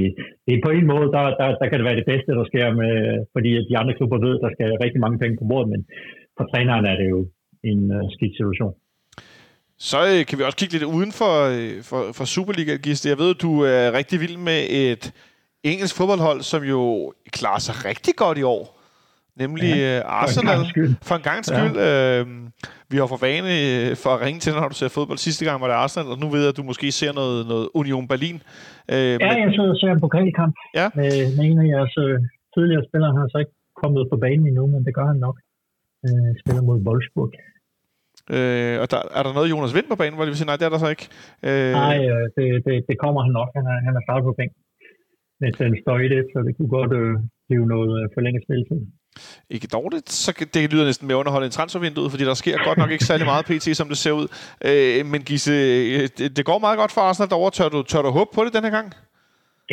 det 0.45 0.53
er 0.55 0.65
på 0.67 0.73
en 0.79 0.87
måde, 0.93 1.09
der, 1.17 1.25
der, 1.41 1.49
der 1.61 1.67
kan 1.69 1.79
det 1.79 1.89
være 1.89 2.01
det 2.01 2.11
bedste, 2.13 2.31
der 2.39 2.45
sker, 2.51 2.67
med, 2.83 2.95
fordi 3.35 3.51
at 3.59 3.67
de 3.71 3.79
andre 3.81 3.95
klubber 3.99 4.19
ved, 4.27 4.35
at 4.37 4.45
der 4.45 4.53
skal 4.55 4.83
rigtig 4.85 5.01
mange 5.05 5.21
penge 5.23 5.39
på 5.39 5.49
bordet, 5.51 5.69
men 5.73 5.83
for 6.37 6.45
træneren 6.53 6.87
er 6.93 6.97
det 7.01 7.09
jo 7.15 7.21
en 7.71 7.81
uh, 7.97 8.07
skidt 8.15 8.35
situation. 8.39 8.75
Så 9.79 9.99
øh, 10.11 10.27
kan 10.27 10.39
vi 10.39 10.45
også 10.45 10.59
kigge 10.59 10.75
lidt 10.75 10.93
uden 10.97 11.13
for, 11.21 11.35
øh, 11.55 11.83
for, 11.89 12.01
for 12.17 12.25
Superliga, 12.25 12.75
Giste. 12.85 13.09
Jeg 13.09 13.19
ved, 13.19 13.31
at 13.35 13.43
du 13.43 13.53
er 13.61 13.97
rigtig 13.99 14.21
vild 14.21 14.37
med 14.37 14.61
et 14.71 15.05
engelsk 15.71 15.97
fodboldhold, 15.97 16.41
som 16.43 16.63
jo 16.63 17.13
klarer 17.33 17.59
sig 17.59 17.75
rigtig 17.85 18.15
godt 18.17 18.39
i 18.39 18.43
år. 18.43 18.82
Nemlig 19.43 19.71
ja, 19.77 20.01
Arsenal. 20.23 20.55
gangs 20.57 20.69
skyld. 20.75 20.91
For 21.09 21.15
en 21.21 21.25
gang 21.31 21.41
skyld. 21.51 21.75
Ja. 21.77 22.21
Øh, 22.21 22.27
vi 22.91 22.97
har 23.01 23.07
for 23.15 23.21
vane 23.27 23.49
øh, 23.63 23.89
for 24.03 24.11
at 24.17 24.21
ringe 24.27 24.41
til, 24.45 24.51
når 24.53 24.69
du 24.73 24.77
ser 24.81 24.89
fodbold. 24.97 25.19
Sidste 25.29 25.43
gang 25.49 25.57
var 25.63 25.69
det 25.71 25.77
Arsenal, 25.85 26.07
og 26.15 26.19
nu 26.23 26.27
ved 26.35 26.41
jeg, 26.45 26.51
at 26.55 26.59
du 26.61 26.65
måske 26.71 26.87
ser 27.01 27.13
noget, 27.21 27.39
noget 27.53 27.67
Union 27.81 28.05
Berlin. 28.13 28.37
Øh, 28.95 29.15
Ja, 29.25 29.31
jeg 29.45 29.51
sidder 29.57 29.73
og 29.77 29.81
ser 29.83 29.91
en 29.97 30.01
pokalkamp 30.07 30.55
Ja. 30.81 30.87
med, 30.99 31.13
med 31.37 31.45
en 31.51 31.59
af 31.63 31.67
jeres 31.75 31.95
øh, 32.05 32.17
tidligere 32.55 32.83
spillere. 32.89 33.11
Han 33.15 33.21
har 33.25 33.29
så 33.35 33.39
ikke 33.45 33.55
kommet 33.83 34.03
på 34.13 34.17
banen 34.25 34.45
endnu, 34.51 34.65
men 34.75 34.81
det 34.87 34.93
gør 34.99 35.07
han 35.13 35.19
nok. 35.27 35.37
Øh, 36.07 36.31
spiller 36.43 36.63
mod 36.69 36.79
Wolfsburg. 36.87 37.31
øh, 38.37 38.77
og 38.83 38.87
der, 38.93 39.01
er 39.19 39.23
der 39.27 39.33
noget 39.39 39.51
Jonas 39.53 39.75
Vind 39.77 39.89
på 39.93 39.99
banen, 40.01 40.17
hvor 40.17 40.25
de 40.27 40.31
vil 40.33 40.41
sige, 40.41 40.51
nej, 40.51 40.57
det 40.61 40.67
er 40.69 40.73
der 40.75 40.81
så 40.85 40.91
ikke. 40.95 41.07
Øh, 41.49 41.73
Nej, 41.85 41.97
øh, 42.13 42.25
det, 42.37 42.47
det, 42.67 42.75
det 42.89 42.97
kommer 43.05 43.21
han 43.27 43.33
nok. 43.41 43.49
Han 43.59 43.65
er, 43.73 43.79
han 43.87 43.95
er 43.99 44.03
startet 44.07 44.25
på 44.31 44.35
bænk. 44.41 44.53
Med 45.41 45.51
den 45.61 45.73
står 45.85 45.97
i 46.07 46.09
det, 46.15 46.23
så 46.33 46.39
det 46.47 46.53
kunne 46.57 46.73
godt 46.79 46.93
øh, 47.01 47.13
blive 47.49 47.65
noget 47.75 47.91
øh, 47.99 48.05
forlænget 48.17 48.43
spilletid 48.47 48.81
ikke 49.55 49.69
dårligt, 49.79 50.09
så 50.11 50.31
det 50.55 50.73
lyder 50.73 50.85
næsten 50.85 51.07
mere 51.09 51.21
underholdende 51.23 51.49
end 51.51 51.59
transfervinduet, 51.59 52.11
fordi 52.13 52.25
der 52.31 52.35
sker 52.43 52.57
godt 52.69 52.79
nok 52.83 52.91
ikke 52.95 53.09
særlig 53.11 53.27
meget 53.33 53.45
PT, 53.51 53.67
som 53.81 53.89
det 53.93 53.99
ser 54.05 54.15
ud. 54.21 54.27
Øh, 54.71 55.01
men 55.13 55.21
Gisse, 55.29 55.55
øh, 55.97 56.09
det, 56.37 56.45
går 56.51 56.59
meget 56.67 56.79
godt 56.83 56.93
for 56.95 57.01
Arsenal 57.09 57.31
derovre. 57.33 57.53
Tør 57.59 57.69
du, 57.75 57.81
tør 57.91 58.03
du 58.03 58.11
håbe 58.19 58.31
på 58.37 58.41
det 58.45 58.53
den 58.57 58.65
her 58.67 58.75
gang? 58.79 58.89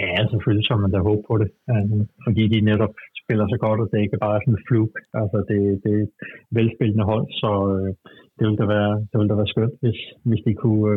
Ja, 0.02 0.11
selvfølgelig 0.32 0.66
så 0.68 0.74
man 0.84 0.91
da 0.91 0.99
håbe 1.10 1.24
på 1.30 1.36
det. 1.41 1.49
Øh, 1.72 1.99
fordi 2.26 2.44
de 2.53 2.68
netop 2.72 2.94
spiller 3.24 3.45
så 3.53 3.57
godt, 3.66 3.80
og 3.82 3.88
det 3.90 3.98
er 3.98 4.06
ikke 4.07 4.26
bare 4.28 4.40
sådan 4.41 4.56
en 4.57 4.66
fluk. 4.68 4.94
Altså, 5.22 5.38
det, 5.49 5.60
det 5.84 5.91
er 5.98 6.03
et 6.07 6.14
velspillende 6.57 7.06
hold, 7.11 7.26
så 7.41 7.52
øh, 7.76 7.90
det 8.36 8.44
ville 8.45 8.61
da 8.61 8.68
være, 8.78 8.94
det 9.10 9.16
ville 9.18 9.32
da 9.32 9.38
være 9.41 9.53
skønt, 9.53 9.76
hvis, 9.84 9.99
hvis 10.28 10.41
de 10.48 10.53
kunne 10.64 10.95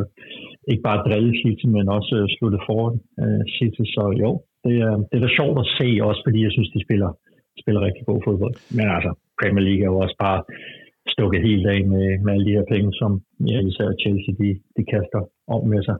ikke 0.70 0.84
bare 0.88 1.04
drille 1.06 1.32
City, 1.42 1.66
men 1.76 1.84
også 1.98 2.14
slutte 2.36 2.58
foran 2.66 2.96
City. 3.56 3.84
Så 3.94 4.04
jo, 4.22 4.30
det 4.64 4.74
er, 4.86 4.94
det 5.08 5.16
er 5.16 5.24
da 5.24 5.30
sjovt 5.38 5.58
at 5.62 5.70
se, 5.78 5.88
også 6.08 6.20
fordi 6.26 6.40
jeg 6.46 6.52
synes, 6.56 6.70
de 6.74 6.84
spiller, 6.86 7.10
spiller 7.62 7.80
rigtig 7.88 8.04
god 8.10 8.20
fodbold. 8.26 8.54
Men 8.76 8.86
altså, 8.96 9.10
Premier 9.40 9.64
League 9.68 9.82
er 9.86 9.90
jo 9.92 9.98
også 10.04 10.16
bare 10.26 10.40
stukket 11.14 11.40
helt 11.48 11.66
af 11.74 11.80
med, 11.92 12.06
med 12.24 12.30
alle 12.34 12.46
de 12.48 12.56
her 12.58 12.66
penge, 12.74 12.90
som 13.00 13.10
ja, 13.50 13.58
især 13.70 13.88
Chelsea 14.02 14.32
de, 14.40 14.50
de 14.76 14.82
kaster 14.92 15.20
om 15.54 15.62
med 15.72 15.82
sig. 15.88 15.96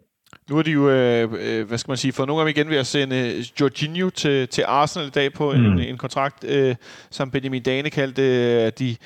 Nu 0.50 0.56
har 0.56 0.62
de 0.62 0.72
jo, 0.80 0.84
øh, 0.90 1.22
øh, 1.22 1.68
hvad 1.68 1.78
skal 1.78 1.90
man 1.90 1.96
sige, 2.02 2.12
fået 2.12 2.26
nogle 2.28 2.40
dem 2.42 2.48
igen 2.48 2.68
ved 2.68 2.76
at 2.76 2.86
sende 2.86 3.16
øh, 3.16 3.60
Jorginho 3.60 4.10
til, 4.10 4.48
til 4.48 4.64
Arsenal 4.66 5.08
i 5.08 5.10
dag 5.10 5.28
på 5.32 5.52
en, 5.52 5.62
Mm. 5.62 5.78
en 5.92 5.98
kontrakt, 6.04 6.44
øh, 6.54 6.74
som 7.10 7.30
Benjamin 7.30 7.62
Dane 7.62 7.90
kaldte, 7.90 8.22
øh, 8.22 8.66
at 8.68 8.78
de 8.78 8.96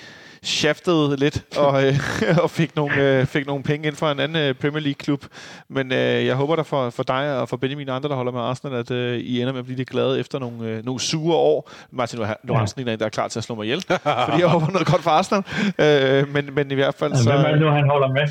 shaftede 0.47 1.17
lidt 1.17 1.45
og, 1.59 1.87
øh, 1.87 1.95
og 2.43 2.51
fik, 2.51 2.77
nogle, 2.77 3.19
øh, 3.19 3.27
fik 3.27 3.47
nogle 3.47 3.63
penge 3.63 3.87
ind 3.87 3.97
fra 3.97 4.13
en 4.13 4.21
anden 4.21 4.43
øh, 4.43 4.55
Premier 4.55 4.83
League-klub. 4.83 5.25
Men 5.69 5.93
øh, 5.93 6.27
jeg 6.27 6.35
håber 6.35 6.57
da 6.57 6.63
for, 6.63 6.91
for 6.91 7.03
dig 7.03 7.41
og 7.41 7.49
for 7.49 7.57
Benjamin 7.57 7.89
og 7.89 7.97
andre, 7.97 8.09
der 8.09 8.15
holder 8.15 8.33
med 8.33 8.41
Arsenal, 8.41 8.79
at 8.79 8.91
øh, 8.91 9.19
I 9.19 9.41
ender 9.41 9.53
med 9.53 9.59
at 9.59 9.65
blive 9.65 9.77
lidt 9.77 9.91
glade 9.91 10.21
efter 10.21 10.39
nogle, 10.39 10.69
øh, 10.69 10.85
nogle 10.85 11.01
sure 11.01 11.37
år. 11.37 11.71
Martin 11.91 12.19
Lorentzen 12.45 12.83
ja. 12.83 12.89
er 12.89 12.93
en, 12.93 12.99
der 12.99 13.07
er 13.07 13.11
klar 13.11 13.29
til 13.29 13.39
at 13.39 13.45
slå 13.45 13.55
mig 13.55 13.65
ihjel, 13.65 13.83
fordi 14.29 14.41
jeg 14.41 14.49
håber 14.49 14.67
noget 14.67 14.87
godt 14.87 15.03
for 15.03 15.11
Arsenal. 15.11 15.43
Øh, 15.79 16.35
men, 16.35 16.55
men 16.55 16.71
i 16.71 16.75
hvert 16.75 16.95
fald 16.95 17.15
Så... 17.15 17.23
så... 17.23 17.33
Hvem 17.33 17.45
er 17.45 17.51
det 17.51 17.61
nu, 17.61 17.69
han 17.69 17.89
holder 17.91 18.09
med? 18.09 18.29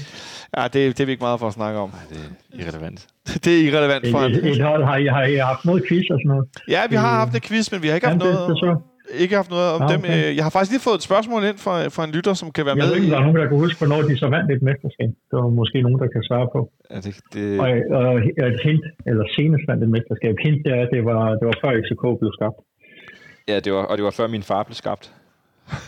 Ja, 0.58 0.64
det, 0.64 0.74
det 0.74 1.00
er 1.00 1.06
vi 1.06 1.12
ikke 1.12 1.24
meget 1.24 1.40
for 1.40 1.48
at 1.48 1.54
snakke 1.54 1.80
om. 1.80 1.90
Nej, 1.90 2.00
det 2.10 2.18
er 2.18 2.64
irrelevant. 2.64 3.08
Det 3.44 3.60
er 3.60 3.62
irrelevant 3.68 4.12
for 4.12 4.20
Et, 4.20 4.26
en. 4.26 4.36
et, 4.36 4.46
et 4.46 4.64
hold, 4.64 4.86
har 4.86 4.98
I, 4.98 5.06
har 5.06 5.24
I 5.24 5.36
haft 5.36 5.66
noget 5.66 5.84
quiz 5.88 6.06
og 6.12 6.20
sådan 6.20 6.30
noget? 6.30 6.46
Ja, 6.68 6.82
vi 6.90 6.96
har 6.96 7.16
haft 7.16 7.36
et 7.36 7.44
quiz, 7.44 7.72
men 7.72 7.82
vi 7.84 7.88
har 7.88 7.96
ikke 7.96 8.08
haft 8.08 8.20
noget, 8.20 8.50
det 8.50 8.58
så. 8.58 8.95
Ikke 9.23 9.36
haft 9.41 9.49
noget 9.56 9.68
om 9.76 9.82
dem. 9.94 10.02
okay. 10.03 10.30
Øh, 10.30 10.36
Jeg 10.38 10.44
har 10.45 10.52
faktisk 10.56 10.72
lige 10.76 10.86
fået 10.90 10.98
et 11.02 11.06
spørgsmål 11.10 11.41
ind 11.49 11.57
fra, 11.65 11.73
fra 11.95 12.03
en 12.07 12.11
lytter, 12.18 12.34
som 12.41 12.48
kan 12.56 12.64
være 12.68 12.76
Jeg 12.77 12.84
med 12.84 12.90
ved 12.91 12.95
ikke, 12.99 13.11
der 13.14 13.19
er 13.22 13.26
nogen, 13.27 13.38
der 13.41 13.48
kan 13.52 13.57
huske, 13.65 13.77
hvornår 13.82 13.99
de 14.10 14.14
så 14.23 14.27
vandt 14.36 14.48
et 14.56 14.61
mesterskab. 14.69 15.10
Det 15.30 15.36
var 15.41 15.49
måske 15.61 15.77
nogen, 15.86 15.99
der 16.03 16.07
kan 16.15 16.22
svare 16.30 16.48
på. 16.56 16.60
Ja, 16.91 16.98
det, 17.06 17.11
det, 17.34 17.44
Og, 17.64 17.68
og 17.99 18.07
et 18.53 18.60
hint, 18.68 18.86
eller 19.10 19.26
senest 19.38 19.64
vandt 19.69 19.82
et 19.88 19.91
mesterskab. 19.98 20.34
Hint, 20.45 20.60
det 20.65 20.72
er, 20.77 20.82
at 20.86 20.90
det 20.95 21.02
var, 21.11 21.22
det 21.40 21.45
var 21.49 21.56
før 21.64 21.72
XK 21.86 22.03
blev 22.22 22.32
skabt. 22.40 22.57
ja, 23.52 23.56
det 23.65 23.72
var, 23.76 23.84
og 23.90 23.94
det 23.98 24.03
var 24.07 24.14
før 24.19 24.27
min 24.36 24.44
far 24.52 24.64
blev 24.69 24.76
skabt. 24.84 25.06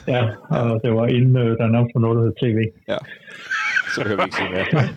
Ja, 0.07 0.23
og 0.49 0.81
det 0.83 0.91
var 0.97 1.05
inden, 1.17 1.35
øh, 1.43 1.49
der 1.59 1.67
nærmest 1.75 1.91
var 1.95 2.01
noget, 2.05 2.15
der 2.17 2.23
hed 2.27 2.35
TV. 2.43 2.57
Ja. 2.93 2.99
Så 3.97 4.03
behøver 4.03 4.21
vi 4.23 4.27
ikke 4.27 4.37
sige 4.37 4.49
mere. 4.49 4.89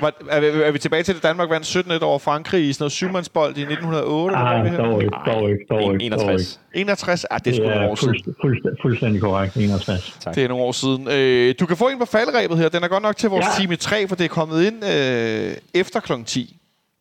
Var, 0.00 0.12
er, 0.30 0.40
vi, 0.40 0.46
er 0.46 0.70
vi 0.70 0.78
tilbage 0.78 1.02
til, 1.02 1.12
at 1.14 1.22
Danmark 1.22 1.50
vandt 1.50 1.66
17 1.66 1.92
et 1.92 2.02
over 2.02 2.18
Frankrig 2.18 2.68
i 2.68 2.72
sådan 2.72 2.82
noget 2.82 2.92
syvmandsbold 2.92 3.56
i 3.56 3.60
1908? 3.60 4.36
eller 4.36 4.48
hvad 4.48 4.58
er 4.58 4.62
vi 4.62 4.68
Ah, 4.68 4.74
her? 4.74 4.82
dog 4.90 5.02
ikke, 5.02 5.16
dog 5.26 5.50
ikke, 5.50 5.64
dog 5.70 5.80
ikke. 5.80 5.90
dog 5.90 5.94
ikke. 5.94 6.04
61. 6.04 6.60
61? 6.74 7.24
Ah, 7.30 7.40
det 7.44 7.50
er 7.50 7.54
sgu 7.56 7.64
Det 7.64 7.70
nogle 7.74 7.88
år 7.90 7.94
siden. 7.94 8.14
fuldst, 8.40 8.62
fuldstændig 8.82 9.20
korrekt, 9.20 9.56
61. 9.56 10.16
Tak. 10.20 10.34
Det 10.34 10.44
er 10.44 10.48
nogle 10.48 10.64
år 10.64 10.72
siden. 10.72 11.08
Øh, 11.10 11.54
du 11.60 11.66
kan 11.66 11.76
få 11.76 11.88
en 11.88 11.98
på 11.98 12.04
faldrebet 12.04 12.58
her. 12.58 12.68
Den 12.68 12.82
er 12.84 12.88
godt 12.88 13.02
nok 13.02 13.16
til 13.16 13.28
vores 13.30 13.46
Ja. 13.58 13.62
time 13.62 13.76
3, 13.76 14.08
for 14.08 14.16
det 14.16 14.24
er 14.24 14.28
kommet 14.28 14.64
ind 14.66 14.84
øh, 14.84 15.56
efter 15.74 16.00
kl. 16.00 16.12
10. 16.26 16.54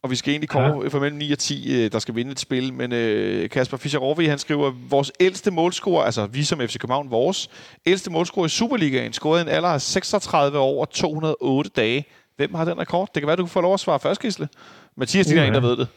Og 0.08 0.12
vi 0.12 0.16
skal 0.16 0.32
egentlig 0.32 0.50
kåre 0.50 0.82
ja. 0.84 0.88
for 0.88 1.00
mellem 1.00 1.18
9 1.18 1.32
og 1.32 1.40
10, 1.40 1.76
øh, 1.76 1.92
der 1.92 2.00
skal 2.00 2.16
vinde 2.16 2.32
et 2.32 2.40
spil. 2.40 2.74
Men 2.74 2.94
øh, 2.94 3.50
Kasper 3.50 3.78
Fischer 3.78 4.30
han 4.30 4.38
skriver, 4.38 4.72
vores 4.90 5.12
ældste 5.20 5.52
målscorer, 5.52 6.04
altså 6.04 6.26
vi 6.26 6.44
som 6.44 6.60
FC 6.60 6.78
København, 6.80 7.12
vores 7.12 7.50
ældste 7.86 8.12
målscorer 8.12 8.46
i 8.46 8.50
Superligaen, 8.50 9.14
scorede 9.14 9.42
en 9.42 9.48
alder 9.48 9.70
af 9.70 9.82
36 9.82 10.60
år 10.60 10.82
og 10.82 10.90
208 10.90 11.70
dage. 11.76 12.06
Hvem 12.38 12.54
har 12.54 12.66
den 12.66 12.78
rekord? 12.80 13.10
Det 13.14 13.22
kan 13.22 13.28
være, 13.28 13.36
du 13.36 13.44
kan 13.44 13.50
få 13.50 13.62
lov 13.62 13.74
at 13.74 13.80
svare 13.80 14.00
først, 14.00 14.22
Gisle. 14.22 14.48
Mathias, 14.98 15.34
uh, 15.34 15.38
er 15.38 15.44
en, 15.44 15.54
der 15.54 15.62
ved 15.62 15.78
det. 15.78 15.88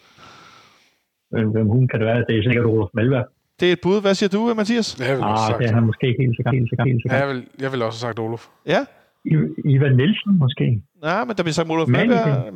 Hvem 1.55 1.67
hun 1.67 1.89
kan 1.89 1.99
det 2.01 2.07
være? 2.07 2.25
Det 2.29 2.39
er 2.39 2.43
sikkert 2.43 2.67
Olof 2.67 2.89
Malberg. 2.95 3.25
Det 3.61 3.69
er 3.69 3.73
et 3.73 3.81
bud. 3.83 4.01
Hvad 4.01 4.15
siger 4.15 4.31
du, 4.31 4.55
Mathias? 4.55 4.97
Jeg 5.01 5.17
vil, 5.17 5.25
også 5.25 5.43
Ah, 5.43 5.51
sagt, 5.51 5.59
det 5.59 5.71
er 5.71 5.75
han 5.75 5.83
måske 5.83 6.07
ikke 6.09 6.23
helt 6.23 6.37
sikkert. 6.37 6.55
Helt 6.55 6.69
sikkert, 6.71 6.87
helt 6.87 7.03
ja, 7.05 7.09
sikkert. 7.09 7.21
jeg, 7.21 7.29
vil, 7.29 7.63
jeg 7.63 7.73
vil 7.73 7.83
også 7.83 8.07
have 8.07 8.11
sagt 8.11 8.19
Olof. 8.19 8.47
Ja? 8.67 8.81
I- 9.25 9.71
Ivan 9.75 9.97
Nielsen 9.97 10.39
måske? 10.39 10.83
Nej, 11.03 11.25
men 11.25 11.37
der 11.37 11.43
bliver 11.43 11.53
sagt 11.53 11.71
Olof. 11.71 11.89
Manniche. 11.89 12.29
Ja. 12.31 12.51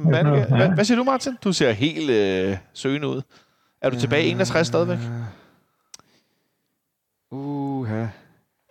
Hvad, 0.56 0.74
hvad 0.74 0.84
siger 0.84 0.98
du, 0.98 1.04
Martin? 1.04 1.32
Du 1.44 1.52
ser 1.52 1.70
helt 1.72 2.10
øh, 2.10 2.56
søgende 2.72 3.08
ud. 3.08 3.22
Er 3.82 3.90
du 3.90 3.96
tilbage 3.98 4.26
i 4.26 4.30
61 4.30 4.66
stadigvæk? 4.66 4.98
Uha. 7.30 8.06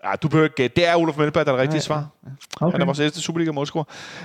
Ja, 0.05 0.11
du 0.23 0.27
behøver 0.27 0.43
ikke 0.45 0.55
gætte. 0.55 0.75
Det 0.75 0.87
er 0.87 0.95
Olof 0.95 1.17
Melberg, 1.17 1.45
der 1.45 1.51
er 1.51 1.55
det 1.55 1.61
rigtige 1.63 1.81
svar. 1.81 2.07
Okay. 2.61 2.71
Han 2.71 2.81
er 2.81 2.85
vores 2.85 2.99
ældste 2.99 3.21
Superliga-målscorer. 3.21 3.83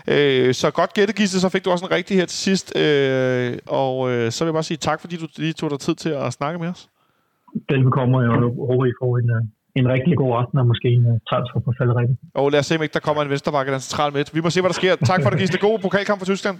Øh, 0.08 0.54
så 0.54 0.70
godt 0.70 0.94
gætte, 0.94 1.12
Gisle, 1.14 1.40
så 1.40 1.48
fik 1.48 1.64
du 1.64 1.70
også 1.70 1.84
en 1.84 1.90
rigtig 1.90 2.16
her 2.16 2.26
til 2.26 2.38
sidst. 2.38 2.76
Øh, 2.76 3.58
og 3.66 4.10
øh, 4.10 4.30
så 4.32 4.44
vil 4.44 4.48
jeg 4.48 4.54
bare 4.54 4.62
sige 4.62 4.76
tak, 4.76 5.00
fordi 5.00 5.16
du 5.16 5.26
lige 5.36 5.52
tog 5.52 5.70
dig 5.70 5.78
tid 5.80 5.94
til 5.94 6.08
at 6.10 6.32
snakke 6.32 6.58
med 6.58 6.68
os. 6.68 6.88
Velbekomme, 7.68 8.16
og 8.16 8.22
jeg 8.22 8.30
håber, 8.30 8.84
I 8.86 8.92
får 9.02 9.18
en, 9.18 9.30
øh, 9.30 9.42
en 9.76 9.88
rigtig 9.88 10.16
god 10.16 10.38
aften, 10.40 10.58
og 10.58 10.66
måske 10.66 10.88
en 10.88 11.06
uh, 11.06 11.18
transfer 11.30 11.60
på 11.60 11.72
falderækken. 11.78 12.18
Og 12.34 12.50
lad 12.50 12.60
os 12.60 12.66
se, 12.66 12.76
om 12.76 12.82
ikke 12.82 12.92
der 12.92 13.00
kommer 13.00 13.22
en 13.22 13.30
venstrebakke, 13.30 13.72
den 13.72 13.80
central 13.80 14.12
midt. 14.12 14.34
Vi 14.34 14.40
må 14.40 14.50
se, 14.50 14.60
hvad 14.60 14.68
der 14.68 14.74
sker. 14.74 14.96
Tak 14.96 15.22
for 15.22 15.30
det, 15.30 15.38
Gisle. 15.38 15.58
God 15.60 15.78
pokalkamp 15.78 16.20
for 16.20 16.26
Tyskland. 16.26 16.58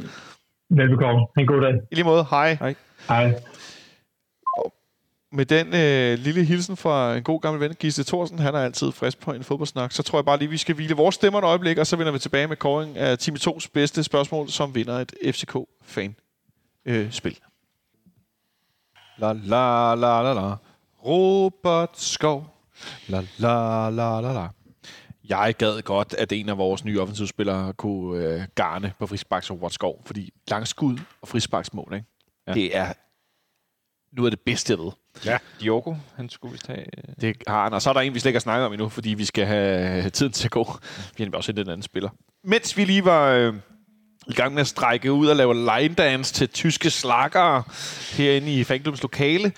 Velbekomme. 0.71 1.27
En 1.39 1.47
god 1.47 1.61
dag. 1.61 1.75
I 1.93 1.95
lige 1.95 2.05
måde. 2.05 2.25
Hej. 2.31 2.55
Hej. 2.55 2.75
Hej. 3.09 3.35
Med 5.33 5.47
den 5.47 5.67
øh, 5.67 6.19
lille 6.19 6.45
hilsen 6.45 6.77
fra 6.77 7.17
en 7.17 7.23
god 7.23 7.41
gammel 7.41 7.61
ven, 7.61 7.75
Gisle 7.75 8.05
Thorsen, 8.05 8.39
han 8.39 8.55
er 8.55 8.59
altid 8.59 8.93
frisk 8.93 9.21
på 9.21 9.33
en 9.33 9.43
fodboldsnak, 9.43 9.93
så 9.93 10.03
tror 10.03 10.19
jeg 10.19 10.25
bare 10.25 10.39
lige, 10.39 10.51
vi 10.51 10.57
skal 10.57 10.75
hvile 10.75 10.95
vores 10.95 11.15
stemmer 11.15 11.39
et 11.39 11.45
øjeblik, 11.45 11.79
og 11.79 11.87
så 11.87 11.97
vender 11.97 12.13
vi 12.13 12.19
tilbage 12.19 12.47
med 12.47 12.57
kåring 12.57 12.97
af 12.97 13.19
Time 13.19 13.39
2's 13.41 13.69
bedste 13.75 14.05
spørgsmål, 14.05 14.49
som 14.49 14.75
vinder 14.75 14.95
et 14.95 15.13
FCK-fan-spil. 15.25 17.37
La 19.19 19.33
la 19.33 19.95
la 19.95 20.23
la 20.23 20.33
la. 20.33 20.57
Robert 21.05 21.91
Skov. 21.95 22.58
La 23.09 23.23
la 23.39 23.91
la 23.91 24.21
la 24.21 24.33
la. 24.33 24.49
Jeg 25.29 25.55
gad 25.59 25.83
godt, 25.83 26.15
at 26.19 26.33
en 26.33 26.49
af 26.49 26.59
vores 26.59 26.85
nye 26.85 27.01
offensivspillere 27.01 27.73
kunne 27.73 28.25
øh, 28.25 28.43
garne 28.55 28.93
på 28.99 29.07
frisbaks 29.07 29.51
og 29.51 29.57
Robert 29.57 29.73
Skov, 29.73 30.03
fordi 30.07 30.31
langskud 30.51 30.99
og 31.23 31.29
frisbaksmål, 31.29 31.93
ikke? 31.95 32.07
Ja. 32.47 32.53
Ja. 32.53 32.55
det 32.61 32.77
er 32.77 32.93
nu 34.17 34.25
er 34.25 34.31
det 34.31 34.41
bedste, 34.41 34.73
jeg 34.73 34.79
ved. 34.79 34.93
Diogo, 35.61 35.95
han 36.17 36.29
skulle 36.29 36.53
vist 36.53 36.67
have... 36.67 36.79
øh, 36.81 37.15
Det 37.21 37.37
har 37.47 37.63
han, 37.63 37.73
og 37.73 37.83
så 37.83 37.89
er 37.91 37.95
der 37.95 38.01
en, 38.01 38.15
vi 38.15 38.19
slet 38.21 38.29
ikke 38.31 38.37
har 38.37 38.41
snakket 38.41 38.67
om 38.67 38.73
endnu, 38.73 38.89
fordi 38.89 39.09
vi 39.15 39.25
skal 39.25 39.47
have 39.47 40.11
tiden 40.11 40.33
til 40.33 40.47
at 40.47 40.51
gå. 40.51 40.77
Vi 41.17 41.25
har 41.25 41.31
også 41.33 41.49
hentet 41.53 41.65
en 41.65 41.71
anden 41.71 41.83
spiller. 41.83 42.11
Mens 42.45 42.77
vi 42.77 42.85
lige 42.85 43.05
var 43.05 43.29
øh, 43.31 43.55
i 44.27 44.33
gang 44.33 44.55
med 44.55 44.61
at 44.61 44.67
strække 44.67 45.13
ud 45.13 45.27
og 45.27 45.37
lave 45.37 45.55
line 45.55 45.95
dance 45.95 46.35
til 46.35 46.49
tyske 46.49 46.91
slakkere 46.91 47.63
herinde 48.13 48.55
i 48.55 48.65
fanklubbens 48.65 49.03
lokale, 49.03 49.53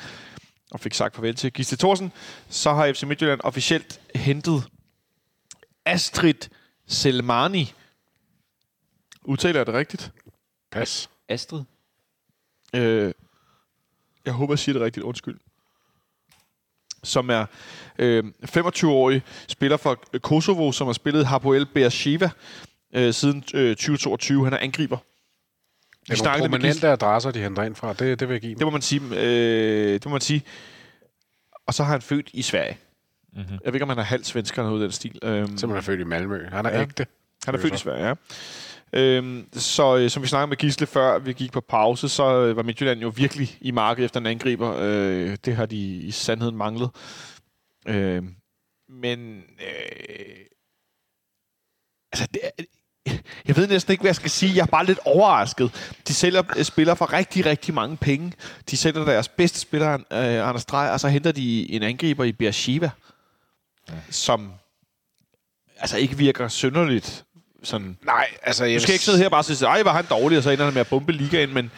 og 0.70 0.80
fik 0.80 0.94
sagt 0.94 1.14
farvel 1.14 1.34
til 1.34 1.52
Gisle 1.52 1.76
Thorsen, 1.78 2.12
så 2.48 2.72
har 2.72 2.92
FC 2.92 3.02
Midtjylland 3.02 3.40
officielt 3.44 4.00
hentet 4.14 4.64
Astrid 5.84 6.48
Selmani. 6.86 7.72
Udtaler 9.24 9.58
jeg 9.58 9.66
det 9.66 9.74
rigtigt? 9.74 10.12
Pas. 10.70 11.10
Astrid? 11.28 11.62
Øh, 12.74 13.12
jeg 14.24 14.32
håber, 14.32 14.52
jeg 14.52 14.58
siger 14.58 14.72
det 14.72 14.82
rigtigt. 14.82 15.04
Undskyld. 15.04 15.38
Som 17.02 17.30
er 17.30 17.46
øh, 17.98 18.24
25-årig 18.44 19.22
spiller 19.48 19.76
fra 19.76 20.18
Kosovo, 20.18 20.72
som 20.72 20.86
har 20.86 20.92
spillet 20.92 21.26
Hapoel 21.26 21.66
Beersheva 21.66 22.30
øh, 22.94 23.14
siden 23.14 23.44
øh, 23.54 23.76
2022. 23.76 24.44
Han 24.44 24.52
er 24.52 24.58
angriber. 24.58 24.98
Det 26.00 26.06
er 26.08 26.12
nogle 26.12 26.18
snakkede 26.18 26.48
med 26.48 26.58
prominente 26.58 26.88
adresser, 26.88 27.30
de 27.30 27.40
henter 27.42 27.62
ind 27.62 27.74
fra. 27.74 27.92
Det, 27.92 28.20
det 28.20 28.28
vil 28.28 28.34
jeg 28.34 28.40
give 28.40 28.50
Det 28.52 28.58
dem. 28.60 28.66
må 28.66 28.70
man 28.70 28.82
sige. 28.82 29.00
Øh, 29.12 29.92
det 29.92 30.04
må 30.04 30.10
man 30.10 30.20
sige. 30.20 30.42
Og 31.66 31.74
så 31.74 31.84
har 31.84 31.92
han 31.92 32.02
født 32.02 32.30
i 32.34 32.42
Sverige. 32.42 32.78
Mm-hmm. 33.32 33.50
Jeg 33.52 33.58
ved 33.66 33.74
ikke, 33.74 33.82
om 33.82 33.88
han 33.88 33.98
er 33.98 34.02
halvt 34.02 34.26
svensker 34.26 34.58
eller 34.62 34.68
noget 34.70 34.80
i 34.80 34.84
den 34.84 34.92
stil. 34.92 35.18
Øhm, 35.22 35.46
Simpelthen 35.46 35.76
er 35.76 35.80
født 35.80 36.00
i 36.00 36.04
Malmø. 36.04 36.46
Han 36.48 36.66
er 36.66 36.70
Ja. 36.70 36.82
ægte. 36.82 37.06
Han 37.44 37.54
er 37.54 37.58
Det 37.58 37.62
født 37.62 37.74
i. 37.74 37.78
Sverige, 37.78 38.06
ja. 38.06 38.14
Øhm, 38.92 39.48
så 39.52 39.96
øh, 39.96 40.10
som 40.10 40.22
vi 40.22 40.28
snakkede 40.28 40.48
med 40.48 40.56
Gisle 40.56 40.86
før 40.86 41.18
vi 41.18 41.32
gik 41.32 41.52
på 41.52 41.60
pause, 41.60 42.08
så 42.08 42.24
øh, 42.44 42.56
var 42.56 42.62
Midtjylland 42.62 43.00
jo 43.00 43.12
virkelig 43.16 43.58
i 43.60 43.70
markedet 43.70 44.04
efter 44.04 44.20
en 44.20 44.26
angriber. 44.26 44.76
Øh, 44.80 45.36
det 45.44 45.56
har 45.56 45.66
de 45.66 45.76
i 45.76 46.10
sandheden 46.10 46.56
manglet. 46.56 46.90
Øh, 47.88 48.22
men... 48.88 49.36
Øh, 49.36 50.36
altså, 52.12 52.28
det 52.34 52.40
er, 52.44 52.64
jeg 53.48 53.56
ved 53.56 53.66
næsten 53.68 53.92
ikke, 53.92 54.00
hvad 54.00 54.08
jeg 54.08 54.16
skal 54.16 54.30
sige. 54.30 54.56
Jeg 54.56 54.62
er 54.62 54.66
bare 54.66 54.86
lidt 54.86 54.98
overrasket. 55.04 55.94
De 56.08 56.14
sælger 56.14 56.42
øh, 56.56 56.64
spillere 56.64 56.96
for 56.96 57.12
rigtig, 57.12 57.46
rigtig 57.46 57.74
mange 57.74 57.96
penge. 57.96 58.32
De 58.70 58.76
sælger 58.76 59.04
deres 59.04 59.28
bedste 59.28 59.60
spiller, 59.60 59.94
øh, 59.94 60.48
Anders 60.48 60.64
Drej, 60.64 60.90
og 60.90 61.00
så 61.00 61.08
henter 61.08 61.32
de 61.32 61.72
en 61.72 61.82
angriber 61.82 62.24
i 62.24 62.32
Beersheva, 62.32 62.90
ja. 63.88 63.94
som 64.10 64.52
altså 65.80 65.96
ikke 65.96 66.16
virker 66.16 66.48
synderligt 66.48 67.24
sådan 67.62 67.98
Nej, 68.04 68.26
altså... 68.42 68.64
Jeg 68.64 68.78
du 68.78 68.82
skal 68.82 68.92
ikke 68.92 69.04
sidde 69.04 69.18
her 69.18 69.24
og 69.24 69.30
bare 69.30 69.44
sige, 69.44 69.68
ej, 69.68 69.82
var 69.82 69.92
han 69.92 70.04
dårlig, 70.10 70.38
og 70.38 70.44
så 70.44 70.50
ender 70.50 70.64
han 70.64 70.74
med 70.74 70.80
at 70.80 70.88
bombe 70.88 71.12
ligaen, 71.12 71.54
men, 71.54 71.70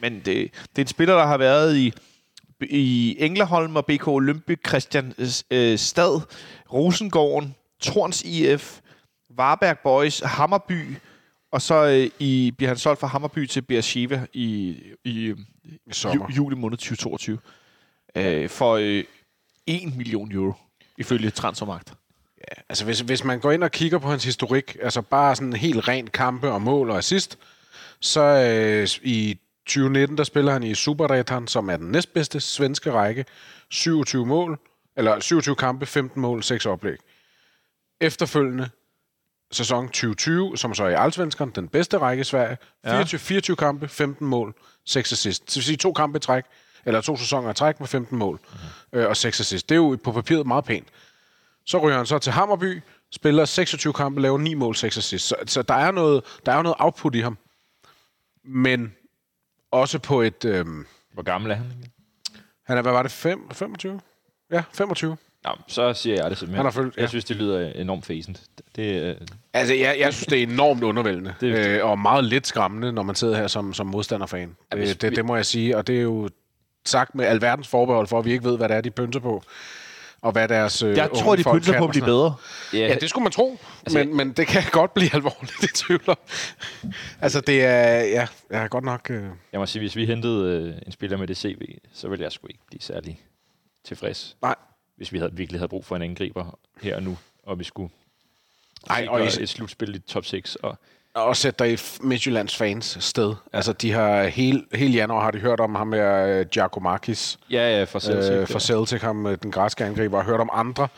men 0.00 0.14
det, 0.14 0.24
det 0.24 0.78
er 0.78 0.82
en 0.82 0.86
spiller, 0.86 1.14
der 1.14 1.26
har 1.26 1.36
været 1.36 1.76
i, 1.76 1.92
i 2.60 3.16
Engleholm 3.18 3.76
og 3.76 3.86
BK 3.86 4.08
Olympic, 4.08 4.58
Christian 4.68 5.14
øh, 5.50 5.78
Stad, 5.78 6.20
Rosengården, 6.72 7.54
Torns 7.80 8.22
IF, 8.22 8.78
Varberg 9.36 9.78
Boys, 9.78 10.20
Hammerby, 10.20 10.96
og 11.52 11.62
så 11.62 11.86
øh, 11.86 12.10
i, 12.18 12.54
bliver 12.56 12.68
han 12.68 12.76
solgt 12.76 13.00
fra 13.00 13.06
Hammerby 13.06 13.46
til 13.46 13.62
Beersheva 13.62 14.26
i, 14.32 14.78
i, 15.04 15.34
I 15.64 15.92
sommer. 15.92 16.26
ju, 16.28 16.34
juli 16.36 16.56
måned 16.56 16.78
2022 16.78 17.38
øh, 18.16 18.48
for 18.48 18.74
øh, 18.74 19.04
1 19.66 19.96
million 19.96 20.32
euro, 20.32 20.54
ifølge 20.98 21.30
Transfermarkt. 21.30 21.92
Altså, 22.68 22.84
hvis, 22.84 23.00
hvis 23.00 23.24
man 23.24 23.40
går 23.40 23.52
ind 23.52 23.64
og 23.64 23.70
kigger 23.70 23.98
på 23.98 24.08
hans 24.08 24.24
historik, 24.24 24.76
altså 24.82 25.02
bare 25.02 25.36
sådan 25.36 25.52
helt 25.52 25.88
rent 25.88 26.12
kampe 26.12 26.50
og 26.50 26.62
mål 26.62 26.90
og 26.90 26.98
assist, 26.98 27.38
så 28.00 28.20
øh, 28.20 28.88
i 29.02 29.38
2019, 29.66 30.18
der 30.18 30.24
spiller 30.24 30.52
han 30.52 30.62
i 30.62 30.74
Superettan, 30.74 31.46
som 31.46 31.70
er 31.70 31.76
den 31.76 31.90
næstbedste 31.90 32.40
svenske 32.40 32.92
række. 32.92 33.24
27 33.70 34.26
mål, 34.26 34.58
eller 34.96 35.20
27 35.20 35.56
kampe, 35.56 35.86
15 35.86 36.20
mål, 36.20 36.42
6 36.42 36.66
oplæg. 36.66 36.96
Efterfølgende 38.00 38.70
sæson 39.52 39.86
2020, 39.86 40.56
som 40.56 40.74
så 40.74 40.84
er 40.84 40.88
i 40.88 40.94
Allsvenskan, 40.94 41.50
den 41.50 41.68
bedste 41.68 41.98
række 41.98 42.20
i 42.20 42.24
Sverige. 42.24 42.56
24, 42.86 43.18
24 43.18 43.56
kampe, 43.56 43.88
15 43.88 44.26
mål, 44.26 44.54
6 44.86 45.12
assist. 45.12 45.46
Det 45.46 45.56
vil 45.56 45.64
sige 45.64 45.76
to 45.76 45.92
kampe 45.92 46.16
i 46.16 46.20
træk, 46.20 46.44
eller 46.84 47.00
to 47.00 47.16
sæsoner 47.16 47.50
i 47.50 47.54
træk 47.54 47.80
med 47.80 47.88
15 47.88 48.18
mål 48.18 48.40
mm. 48.92 48.98
øh, 48.98 49.08
og 49.08 49.16
6 49.16 49.40
assist. 49.40 49.68
Det 49.68 49.74
er 49.74 49.76
jo 49.76 49.98
på 50.04 50.12
papiret 50.12 50.46
meget 50.46 50.64
pænt. 50.64 50.88
Så 51.66 51.78
ryger 51.78 51.96
han 51.96 52.06
så 52.06 52.18
til 52.18 52.32
Hammerby, 52.32 52.82
spiller 53.12 53.44
26 53.44 53.92
kampe, 53.92 54.20
laver 54.20 54.38
9 54.38 54.54
mål, 54.54 54.76
6 54.76 54.98
assist. 54.98 55.28
Så, 55.28 55.36
så 55.46 55.62
der, 55.62 55.74
er 55.74 55.90
noget, 55.90 56.24
der 56.46 56.52
er 56.52 56.62
noget 56.62 56.76
output 56.78 57.14
i 57.14 57.20
ham. 57.20 57.38
Men 58.44 58.94
også 59.70 59.98
på 59.98 60.20
et... 60.22 60.44
Øhm, 60.44 60.86
Hvor 61.12 61.22
gammel 61.22 61.50
er 61.50 61.54
han? 61.54 61.66
han 62.66 62.78
er, 62.78 62.82
hvad 62.82 62.92
var 62.92 63.02
det, 63.02 63.12
5, 63.12 63.50
25? 63.52 64.00
Ja, 64.50 64.62
25. 64.72 65.16
Nå, 65.44 65.50
så 65.68 65.92
siger 65.92 66.16
jeg 66.16 66.30
det 66.30 66.38
simpelthen. 66.38 66.56
Han 66.56 66.64
har 66.66 66.70
følt- 66.82 66.96
Jeg 66.96 67.02
ja. 67.02 67.08
synes, 67.08 67.24
det 67.24 67.36
lyder 67.36 67.72
enormt 67.72 68.06
fæsent. 68.06 68.42
Det, 68.76 69.02
øh, 69.02 69.16
Altså, 69.52 69.74
jeg, 69.74 69.96
jeg 70.00 70.12
synes, 70.14 70.26
det 70.26 70.38
er 70.38 70.42
enormt 70.42 70.82
undervældende. 70.84 71.34
Det- 71.40 71.54
Det, 71.56 71.66
øh, 71.66 71.84
og 71.86 71.98
meget 71.98 72.24
lidt 72.24 72.46
skræmmende, 72.46 72.92
når 72.92 73.02
man 73.02 73.14
sidder 73.14 73.36
her 73.36 73.46
som, 73.46 73.74
som 73.74 73.86
modstanderfan. 73.86 74.40
Ja, 74.48 74.54
Ja, 74.72 74.76
hvis 74.76 74.88
det, 74.90 75.02
det, 75.02 75.16
det 75.16 75.24
må 75.24 75.36
jeg 75.36 75.46
sige. 75.46 75.76
Og 75.76 75.86
det 75.86 75.96
er 75.98 76.02
jo 76.02 76.28
sagt 76.84 77.14
med 77.14 77.24
alverdens 77.24 77.68
forbehold 77.68 78.06
for, 78.06 78.18
at 78.18 78.24
vi 78.24 78.32
ikke 78.32 78.44
ved, 78.44 78.56
hvad 78.56 78.68
det 78.68 78.76
er, 78.76 78.80
de 78.80 78.90
pynser 78.90 79.20
på. 79.20 79.42
Og 80.22 80.32
hvad 80.32 80.48
deres 80.48 80.82
øh, 80.82 80.96
Jeg 80.96 81.10
tror, 81.16 81.36
de 81.36 81.42
pynser 81.52 81.72
kan 81.72 81.78
på 81.80 81.84
at 81.84 81.90
blive 81.90 82.04
bedre. 82.04 82.34
Ja, 82.72 82.96
det 83.00 83.10
skulle 83.10 83.22
man 83.22 83.32
tro, 83.32 83.58
Altså, 83.82 83.98
men, 83.98 84.16
men 84.16 84.32
det 84.32 84.46
kan 84.46 84.62
godt 84.72 84.94
blive 84.94 85.14
alvorligt, 85.16 85.54
det 85.60 85.70
tvivler. 85.74 86.14
Altså, 87.20 87.40
det 87.40 87.64
er, 87.64 87.98
ja, 88.00 88.26
jeg 88.50 88.62
er 88.64 88.68
godt 88.68 88.84
nok... 88.84 89.10
Øh, 89.10 89.22
Jeg 89.52 89.60
må 89.60 89.66
sige, 89.66 89.80
hvis 89.80 89.96
vi 89.96 90.06
hentede 90.06 90.50
øh, 90.76 90.82
en 90.86 90.92
spiller 90.92 91.16
med 91.16 91.26
det 91.26 91.36
CV, 91.36 91.78
så 91.92 92.08
ville 92.08 92.22
jeg 92.24 92.32
sgu 92.32 92.46
ikke 92.46 92.60
blive 92.66 92.80
særlig 92.80 93.20
tilfreds. 93.84 94.36
Nej. 94.42 94.54
Hvis 95.02 95.12
vi 95.12 95.18
havde, 95.18 95.32
virkelig 95.34 95.60
havde 95.60 95.68
brug 95.68 95.84
for 95.84 95.96
en 95.96 96.02
angriber 96.02 96.58
her 96.82 96.96
og 96.96 97.02
nu, 97.02 97.16
og 97.46 97.58
vi 97.58 97.64
skulle 97.64 97.90
Ej, 98.90 99.06
og 99.10 99.20
i- 99.24 99.42
et 99.42 99.48
slutspil 99.48 99.94
i 99.94 99.98
top 99.98 100.24
6. 100.24 100.56
Og, 100.56 100.78
og 101.14 101.36
sætte 101.36 101.64
dig 101.64 101.72
i 101.72 101.78
Midtjyllands 102.00 102.56
fans 102.56 102.96
sted. 103.00 103.34
Altså, 103.52 103.72
de 103.72 103.92
har 103.92 104.22
hele, 104.24 104.64
hele 104.74 104.92
januar 104.92 105.22
har 105.24 105.30
de 105.30 105.38
hørt 105.38 105.60
om 105.60 105.74
ham 105.74 105.86
med 105.86 106.40
uh, 106.40 106.46
Giacomakis 106.50 107.38
ja, 107.50 107.78
ja, 107.78 107.84
for 107.84 107.98
Celtic. 107.98 108.30
øh, 108.30 108.36
ja. 108.38 108.44
for 108.44 108.58
Celtic, 108.58 109.00
ham, 109.02 109.26
øh, 109.26 109.38
den 109.42 109.50
græske 109.50 109.84
angriber, 109.84 110.18
og 110.18 110.24
hørt 110.24 110.40
om 110.40 110.50
andre. 110.52 110.88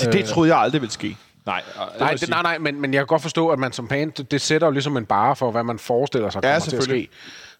Det, 0.00 0.12
det 0.12 0.24
troede 0.24 0.50
jeg 0.54 0.58
aldrig 0.62 0.80
ville 0.80 0.92
ske. 0.92 1.16
Nej, 1.46 1.62
Nej, 1.98 2.14
det, 2.14 2.28
nej, 2.28 2.42
nej, 2.42 2.58
men, 2.58 2.80
men 2.80 2.94
jeg 2.94 3.00
kan 3.00 3.06
godt 3.06 3.22
forstå, 3.22 3.48
at 3.48 3.58
man 3.58 3.72
som 3.72 3.88
fan, 3.88 4.10
det, 4.10 4.30
det 4.30 4.40
sætter 4.40 4.66
jo 4.66 4.70
ligesom 4.70 4.96
en 4.96 5.06
bare 5.06 5.36
for, 5.36 5.50
hvad 5.50 5.62
man 5.64 5.78
forestiller 5.78 6.30
sig 6.30 6.40
Ja, 6.44 6.48
kommer 6.48 6.60
til 6.60 6.76
at 6.76 6.82
ske. 6.82 6.82
selvfølgelig. 6.82 7.08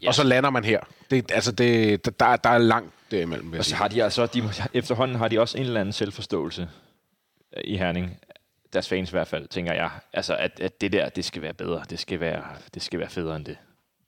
Og 0.06 0.15
så 0.15 0.23
lander 0.24 0.51
man 0.51 0.65
her. 0.65 0.81
Det, 1.10 1.31
altså, 1.32 1.52
det, 1.52 2.05
der, 2.20 2.36
der 2.36 2.51
er 2.51 2.59
langt 2.59 2.90
derimellem, 3.10 3.52
Og 3.52 3.64
så 3.64 3.74
har 3.76 3.89
de 3.89 4.05
altså, 4.05 4.26
de, 4.26 4.51
efterhånden 4.74 5.16
har 5.16 5.28
de 5.28 5.40
også 5.40 5.59
en 5.59 5.64
eller 5.64 5.80
anden 5.80 5.93
selvforståelse 5.93 6.68
øh, 7.56 7.62
i 7.64 7.76
Herning. 7.76 8.18
Deres 8.72 8.89
fans 8.89 9.10
i 9.10 9.12
hvert 9.12 9.28
fald, 9.28 9.48
tænker 9.48 9.72
jeg. 9.72 9.90
Altså, 10.12 10.36
at, 10.36 10.60
at 10.60 10.80
det 10.80 10.93
der, 10.93 11.09
det 11.09 11.24
skal 11.24 11.43
være 11.43 11.55
bedre. 11.55 11.82
Det 11.90 11.98
skal 11.98 12.20
være, 12.20 12.43
det 12.74 12.82
skal 12.82 12.98
være 13.01 13.09
federe 13.10 13.36
end 13.36 13.44
det. 13.44 13.56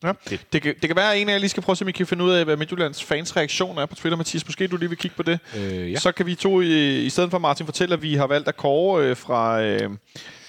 Ja. 0.04 0.12
Det, 0.52 0.62
kan, 0.62 0.74
det 0.80 0.88
kan 0.88 0.96
være, 0.96 1.12
at 1.14 1.20
en 1.20 1.28
af 1.28 1.32
jer 1.32 1.38
lige 1.38 1.48
skal 1.50 1.62
prøve 1.62 1.74
at 1.74 1.78
se, 1.78 1.84
om 1.84 1.88
I 1.88 1.92
kan 1.92 2.06
finde 2.06 2.24
ud 2.24 2.30
af, 2.32 2.44
hvad 2.44 2.56
Midtjyllands 2.56 3.04
fans 3.04 3.36
reaktion 3.36 3.78
er 3.78 3.86
på 3.86 3.94
Twitter. 3.94 4.16
Mathias, 4.16 4.46
måske 4.46 4.66
du 4.66 4.76
lige 4.76 4.88
vil 4.88 4.98
kigge 4.98 5.16
på 5.16 5.22
det. 5.22 5.38
Øh, 5.56 5.92
ja. 5.92 5.98
Så 5.98 6.12
kan 6.12 6.26
vi 6.26 6.34
to, 6.34 6.60
i, 6.60 7.04
i 7.04 7.10
stedet 7.10 7.30
for 7.30 7.38
Martin, 7.38 7.66
fortælle, 7.66 7.92
at 7.92 8.02
vi 8.02 8.14
har 8.14 8.26
valgt 8.26 8.48
at 8.48 8.56
kåre 8.56 9.04
øh, 9.04 9.16
fra... 9.16 9.62
Øh, 9.62 9.90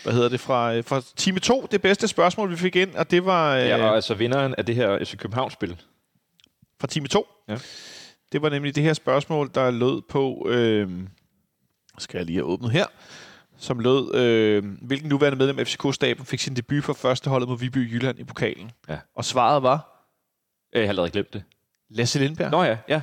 hvad 0.04 0.14
hedder 0.14 0.30
det, 0.30 0.40
fra, 0.40 0.76
øh, 0.76 0.84
fra 0.84 1.02
time 1.16 1.40
2, 1.40 1.68
det 1.72 1.82
bedste 1.82 2.08
spørgsmål, 2.08 2.52
vi 2.52 2.56
fik 2.58 2.76
ind, 2.76 2.96
og 2.96 3.12
det 3.12 3.26
var 3.26 3.56
øh, 3.56 3.68
Ja, 3.68 3.86
og 3.86 3.96
altså 3.96 4.14
vinderen 4.14 4.56
af 4.58 4.66
det 4.66 4.76
her 4.76 5.06
FC 5.06 5.18
København-spil. 5.18 5.78
fra 6.80 6.88
time 6.88 7.08
2. 7.08 7.28
Ja. 7.50 7.58
Det 8.32 8.42
var 8.42 8.50
nemlig 8.50 8.76
det 8.76 8.84
her 8.84 8.94
spørgsmål, 8.94 9.52
der 9.56 9.72
lød 9.72 10.02
på... 10.10 10.48
Øh, 10.50 10.90
skal 11.98 12.18
jeg 12.18 12.26
lige 12.26 12.36
have 12.36 12.46
åbnet 12.46 12.72
her 12.72 12.86
som 13.58 13.80
lød, 13.80 14.16
øh, 14.16 14.64
hvilken 14.82 15.10
nuværende 15.10 15.38
medlem 15.38 15.60
af 15.60 15.68
FCK-staben 15.68 16.26
fik 16.26 16.40
sin 16.40 16.56
debut 16.56 16.84
for 16.84 16.94
førsteholdet 16.94 17.50
mod 17.50 17.58
Viby 17.58 17.92
Jylland 17.94 18.20
i 18.20 18.24
pokalen. 18.24 18.72
Ja. 18.90 18.98
Og 19.16 19.26
svaret 19.26 19.64
var 19.64 19.88
Øh, 20.74 20.80
Jeg 20.80 20.88
har 20.88 20.90
allerede 20.90 21.12
glemt 21.12 21.34
det. 21.34 21.44
Lasse 21.90 22.20
Lindberg. 22.20 22.52
Nå 22.52 22.64
ja, 22.64 22.78
ja. 22.88 23.02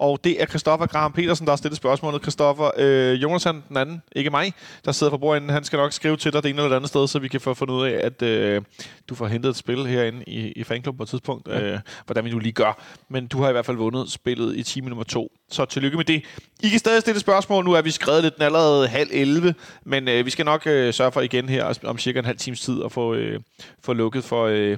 Og 0.00 0.24
det 0.24 0.42
er 0.42 0.46
Christoffer 0.46 0.86
Graham 0.86 1.12
Petersen, 1.12 1.46
der 1.46 1.52
har 1.52 1.56
stillet 1.56 1.76
spørgsmålet. 1.76 2.22
Christoffer, 2.22 2.70
øh, 2.76 3.22
Jonathan, 3.22 3.62
den 3.68 3.76
anden, 3.76 4.02
ikke 4.16 4.30
mig, 4.30 4.52
der 4.84 4.92
sidder 4.92 5.10
for 5.10 5.16
bordenden, 5.16 5.50
han 5.50 5.64
skal 5.64 5.76
nok 5.76 5.92
skrive 5.92 6.16
til 6.16 6.32
dig 6.32 6.42
det 6.42 6.48
ene 6.48 6.58
eller 6.58 6.68
det 6.68 6.76
andet 6.76 6.88
sted, 6.88 7.08
så 7.08 7.18
vi 7.18 7.28
kan 7.28 7.40
få 7.40 7.54
fundet 7.54 7.74
ud 7.74 7.86
af, 7.86 8.00
at 8.06 8.22
øh, 8.22 8.62
du 9.08 9.14
får 9.14 9.26
hentet 9.26 9.50
et 9.50 9.56
spil 9.56 9.86
herinde 9.86 10.24
i, 10.26 10.52
i 10.52 10.64
fanklub 10.64 10.96
på 10.96 11.02
et 11.02 11.08
tidspunkt, 11.08 11.48
ja. 11.48 11.60
øh, 11.62 11.78
hvordan 12.06 12.24
vi 12.24 12.30
nu 12.30 12.38
lige 12.38 12.52
gør. 12.52 12.82
Men 13.08 13.26
du 13.26 13.42
har 13.42 13.48
i 13.48 13.52
hvert 13.52 13.66
fald 13.66 13.76
vundet 13.76 14.10
spillet 14.10 14.56
i 14.56 14.62
time 14.62 14.88
nummer 14.88 15.04
to. 15.04 15.32
Så 15.50 15.64
tillykke 15.64 15.96
med 15.96 16.04
det. 16.04 16.24
I 16.62 16.68
kan 16.68 16.78
stadig 16.78 17.00
stille 17.00 17.20
spørgsmål. 17.20 17.64
Nu 17.64 17.72
er 17.72 17.82
vi 17.82 17.90
skrevet 17.90 18.22
lidt 18.22 18.34
den 18.36 18.42
allerede 18.42 18.88
halv 18.88 19.08
11, 19.12 19.54
men 19.84 20.08
øh, 20.08 20.26
vi 20.26 20.30
skal 20.30 20.44
nok 20.44 20.66
øh, 20.66 20.94
sørge 20.94 21.12
for 21.12 21.20
igen 21.20 21.48
her 21.48 21.80
om 21.84 21.98
cirka 21.98 22.18
en 22.18 22.24
halv 22.24 22.38
times 22.38 22.60
tid 22.60 22.84
at 22.84 22.92
få, 22.92 23.14
øh, 23.14 23.40
få 23.84 23.92
lukket 23.92 24.24
for... 24.24 24.46
Øh, 24.46 24.76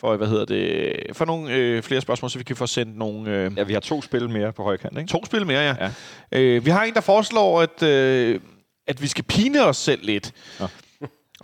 for, 0.00 0.16
hvad 0.16 0.28
hedder 0.28 0.44
det, 0.44 0.92
for 1.12 1.24
nogle 1.24 1.54
øh, 1.54 1.82
flere 1.82 2.00
spørgsmål, 2.00 2.30
så 2.30 2.38
vi 2.38 2.44
kan 2.44 2.56
få 2.56 2.66
sendt 2.66 2.96
nogle, 2.98 3.30
øh, 3.30 3.52
Ja, 3.56 3.62
vi 3.62 3.72
har 3.72 3.80
to 3.80 4.02
spil 4.02 4.30
mere 4.30 4.52
på 4.52 4.62
højkant, 4.62 4.98
ikke? 4.98 5.10
To 5.10 5.24
spil 5.24 5.46
mere, 5.46 5.60
ja. 5.60 5.74
Ja. 5.80 5.90
ja. 6.32 6.40
Øh, 6.40 6.64
vi 6.64 6.70
har 6.70 6.84
en, 6.84 6.94
der 6.94 7.00
foreslår, 7.00 7.60
at, 7.62 7.82
øh, 7.82 8.40
at 8.86 9.02
vi 9.02 9.06
skal 9.06 9.24
pine 9.24 9.64
os 9.64 9.76
selv 9.76 10.04
lidt. 10.04 10.32
Nå. 10.60 10.66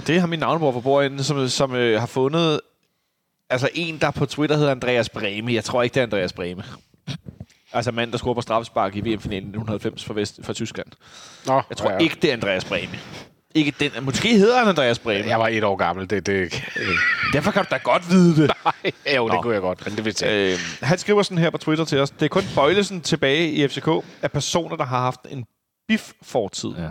Det 0.06 0.20
har 0.20 0.26
min 0.26 0.38
navnebror 0.38 0.72
for 0.72 0.80
bordenden, 0.80 1.24
som, 1.24 1.48
som 1.48 1.74
øh, 1.74 2.00
har 2.00 2.06
fundet 2.06 2.60
altså 3.50 3.68
en, 3.74 3.98
der 3.98 4.10
på 4.10 4.26
Twitter 4.26 4.56
hedder 4.56 4.70
Andreas 4.70 5.08
Breme. 5.08 5.52
Jeg 5.52 5.64
tror 5.64 5.82
ikke, 5.82 5.94
det 5.94 6.00
er 6.00 6.04
Andreas 6.04 6.32
Breme. 6.32 6.62
Altså 7.72 7.92
mand, 7.92 8.12
der 8.12 8.18
scorer 8.18 8.34
på 8.34 8.40
straffespark 8.40 8.96
i 8.96 9.00
VM-finalen 9.00 9.48
1990 9.48 10.04
for, 10.04 10.14
Vest, 10.14 10.40
for 10.42 10.52
Tyskland. 10.52 10.86
Nå, 11.46 11.62
Jeg 11.68 11.76
tror 11.76 11.90
ja. 11.90 11.98
ikke, 11.98 12.16
det 12.22 12.28
er 12.30 12.32
Andreas 12.32 12.64
Breme. 12.64 12.98
Ikke 13.54 13.72
den. 13.80 13.90
Måske 14.04 14.38
hedder 14.38 14.58
han 14.58 14.68
Andreas 14.68 14.98
Breme. 14.98 15.28
Jeg 15.28 15.38
var 15.38 15.48
et 15.48 15.64
år 15.64 15.76
gammel. 15.76 16.10
Det, 16.10 16.26
det, 16.26 16.62
Derfor 17.32 17.50
kan 17.50 17.62
du 17.64 17.68
da 17.70 17.76
godt 17.76 18.10
vide 18.10 18.42
det. 18.42 18.50
jo, 19.16 19.24
det 19.26 19.34
Nå. 19.34 19.42
kunne 19.42 19.52
jeg 19.54 19.60
godt, 19.62 19.86
men 19.86 19.96
det 19.96 20.04
vil 20.04 20.16
jeg 20.20 20.30
Øh, 20.52 20.58
han 20.82 20.98
skriver 20.98 21.22
sådan 21.22 21.38
her 21.38 21.50
på 21.50 21.58
Twitter 21.58 21.84
til 21.84 21.98
os. 22.00 22.10
Det 22.10 22.22
er 22.22 22.28
kun 22.28 22.42
Bøjlesen 22.54 23.00
tilbage 23.00 23.50
i 23.50 23.68
FCK 23.68 23.88
af 24.22 24.32
personer, 24.32 24.76
der 24.76 24.84
har 24.84 25.00
haft 25.00 25.20
en 25.30 25.44
bif-fortid. 25.88 26.70
Ja. 26.78 26.88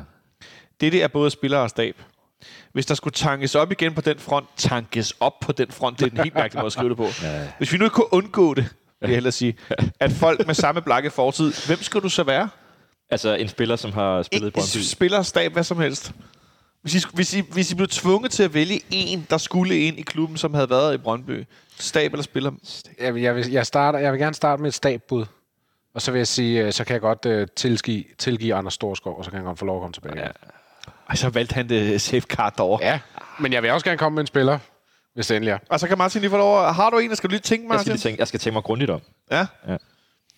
Dette 0.81 1.01
er 1.01 1.07
både 1.07 1.29
spiller 1.29 1.57
og 1.57 1.69
stab. 1.69 1.95
Hvis 2.73 2.85
der 2.85 2.95
skulle 2.95 3.13
tankes 3.13 3.55
op 3.55 3.71
igen 3.71 3.93
på 3.93 4.01
den 4.01 4.19
front, 4.19 4.45
tankes 4.57 5.13
op 5.19 5.39
på 5.39 5.51
den 5.51 5.71
front, 5.71 5.99
det 5.99 6.05
er 6.07 6.11
en 6.11 6.17
helt 6.17 6.35
mærkelig 6.35 6.59
måde 6.59 6.65
at 6.65 6.71
skrive 6.73 6.89
det 6.89 6.97
på. 6.97 7.07
Ja. 7.23 7.47
Hvis 7.57 7.73
vi 7.73 7.77
nu 7.77 7.85
ikke 7.85 7.93
kunne 7.93 8.13
undgå 8.13 8.53
det, 8.53 8.63
vil 9.01 9.07
jeg 9.07 9.09
hellere 9.09 9.31
sige, 9.31 9.55
at 9.99 10.11
folk 10.11 10.47
med 10.47 10.55
samme 10.55 10.81
blakke 10.81 11.09
fortid, 11.11 11.53
hvem 11.67 11.83
skal 11.83 12.01
du 12.01 12.09
så 12.09 12.23
være? 12.23 12.49
Altså 13.09 13.33
en 13.33 13.47
spiller, 13.47 13.75
som 13.75 13.91
har 13.91 14.21
spillet 14.21 14.45
i 14.45 14.47
Ikke 14.47 14.55
Brøndby. 14.55 14.83
spiller, 14.85 15.21
stab, 15.21 15.53
hvad 15.53 15.63
som 15.63 15.79
helst. 15.79 16.11
Hvis 16.83 16.95
I, 16.95 17.07
hvis, 17.13 17.33
I, 17.33 17.41
hvis 17.51 17.71
I 17.71 17.75
blev 17.75 17.87
tvunget 17.87 18.31
til 18.31 18.43
at 18.43 18.53
vælge 18.53 18.81
en, 18.91 19.27
der 19.29 19.37
skulle 19.37 19.79
ind 19.79 19.99
i 19.99 20.01
klubben, 20.01 20.37
som 20.37 20.53
havde 20.53 20.69
været 20.69 20.93
i 20.93 20.97
Brøndby, 20.97 21.45
stab 21.79 22.11
eller 22.11 22.23
spiller, 22.23 22.51
Jeg, 23.01 23.13
vil- 23.15 23.21
jeg, 23.23 23.35
vil, 23.35 23.51
jeg, 23.51 23.65
starter, 23.65 23.99
jeg 23.99 24.11
vil 24.11 24.19
gerne 24.19 24.33
starte 24.33 24.61
med 24.61 24.67
et 24.69 24.73
stabbud. 24.73 25.25
Og 25.95 26.01
så 26.01 26.11
vil 26.11 26.19
jeg 26.19 26.27
sige, 26.27 26.65
øh, 26.65 26.73
så 26.73 26.83
kan 26.83 26.93
jeg 26.93 27.01
godt 27.01 27.25
uh, 27.25 27.47
tilgive, 27.55 28.03
tilgive 28.17 28.55
Anders 28.55 28.73
Storskov, 28.73 29.17
og 29.17 29.25
så 29.25 29.31
kan 29.31 29.37
han 29.37 29.45
godt 29.45 29.59
få 29.59 29.65
lov 29.65 29.75
at 29.77 29.81
komme 29.81 29.93
tilbage. 29.93 30.19
Ja. 30.19 30.27
Ej, 31.09 31.15
så 31.15 31.29
valgte 31.29 31.53
han 31.53 31.69
det 31.69 32.01
safe 32.01 32.21
card 32.21 32.53
derovre. 32.57 32.85
ja. 32.85 32.99
Men 33.39 33.53
jeg 33.53 33.63
vil 33.63 33.71
også 33.71 33.85
gerne 33.85 33.97
komme 33.97 34.15
med 34.15 34.23
en 34.23 34.27
spiller, 34.27 34.59
hvis 35.13 35.27
det 35.27 35.35
endelig 35.35 35.51
er. 35.51 35.57
Og 35.69 35.79
så 35.79 35.87
kan 35.87 35.97
Martin 35.97 36.21
lige 36.21 36.31
få 36.31 36.37
lov 36.37 36.65
at- 36.67 36.75
Har 36.75 36.89
du 36.89 36.97
en, 36.97 37.09
der 37.09 37.15
skal 37.15 37.29
du 37.29 37.31
lige 37.31 37.41
tænke, 37.41 37.63
Jeg 37.63 37.67
Martin? 37.69 37.83
skal, 37.83 37.91
lige 37.93 38.01
tænke, 38.01 38.19
jeg 38.19 38.27
skal 38.27 38.39
tænke 38.39 38.53
mig 38.53 38.63
grundigt 38.63 38.91
om. 38.91 39.01
Ja. 39.31 39.45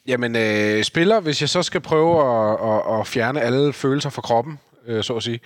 Jamen, 0.07 0.35
øh, 0.35 0.83
spiller, 0.83 1.19
hvis 1.19 1.41
jeg 1.41 1.49
så 1.49 1.63
skal 1.63 1.81
prøve 1.81 2.21
at, 2.21 2.57
at, 2.93 2.99
at 2.99 3.07
fjerne 3.07 3.41
alle 3.41 3.73
følelser 3.73 4.09
fra 4.09 4.21
kroppen, 4.21 4.59
øh, 4.87 5.03
så 5.03 5.13
at 5.15 5.23
sige, 5.23 5.39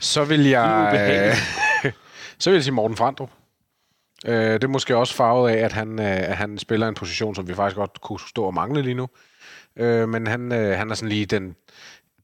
så 0.00 0.24
vil 0.24 0.44
jeg... 0.44 1.36
Så 2.40 2.50
vil 2.50 2.56
jeg 2.56 2.64
sige 2.64 2.74
Morten 2.74 2.96
Frandrup. 2.96 3.30
Øh, 4.26 4.52
det 4.52 4.64
er 4.64 4.68
måske 4.68 4.96
også 4.96 5.14
farvet 5.14 5.50
af, 5.50 5.56
at 5.56 5.72
han, 5.72 5.98
øh, 5.98 6.36
han 6.36 6.58
spiller 6.58 6.88
en 6.88 6.94
position, 6.94 7.34
som 7.34 7.48
vi 7.48 7.54
faktisk 7.54 7.76
godt 7.76 8.00
kunne 8.00 8.20
stå 8.20 8.44
og 8.44 8.54
mangle 8.54 8.82
lige 8.82 8.94
nu. 8.94 9.08
Øh, 9.76 10.08
men 10.08 10.26
han, 10.26 10.52
øh, 10.52 10.78
han 10.78 10.90
er 10.90 10.94
sådan 10.94 11.08
lige 11.08 11.26
den, 11.26 11.56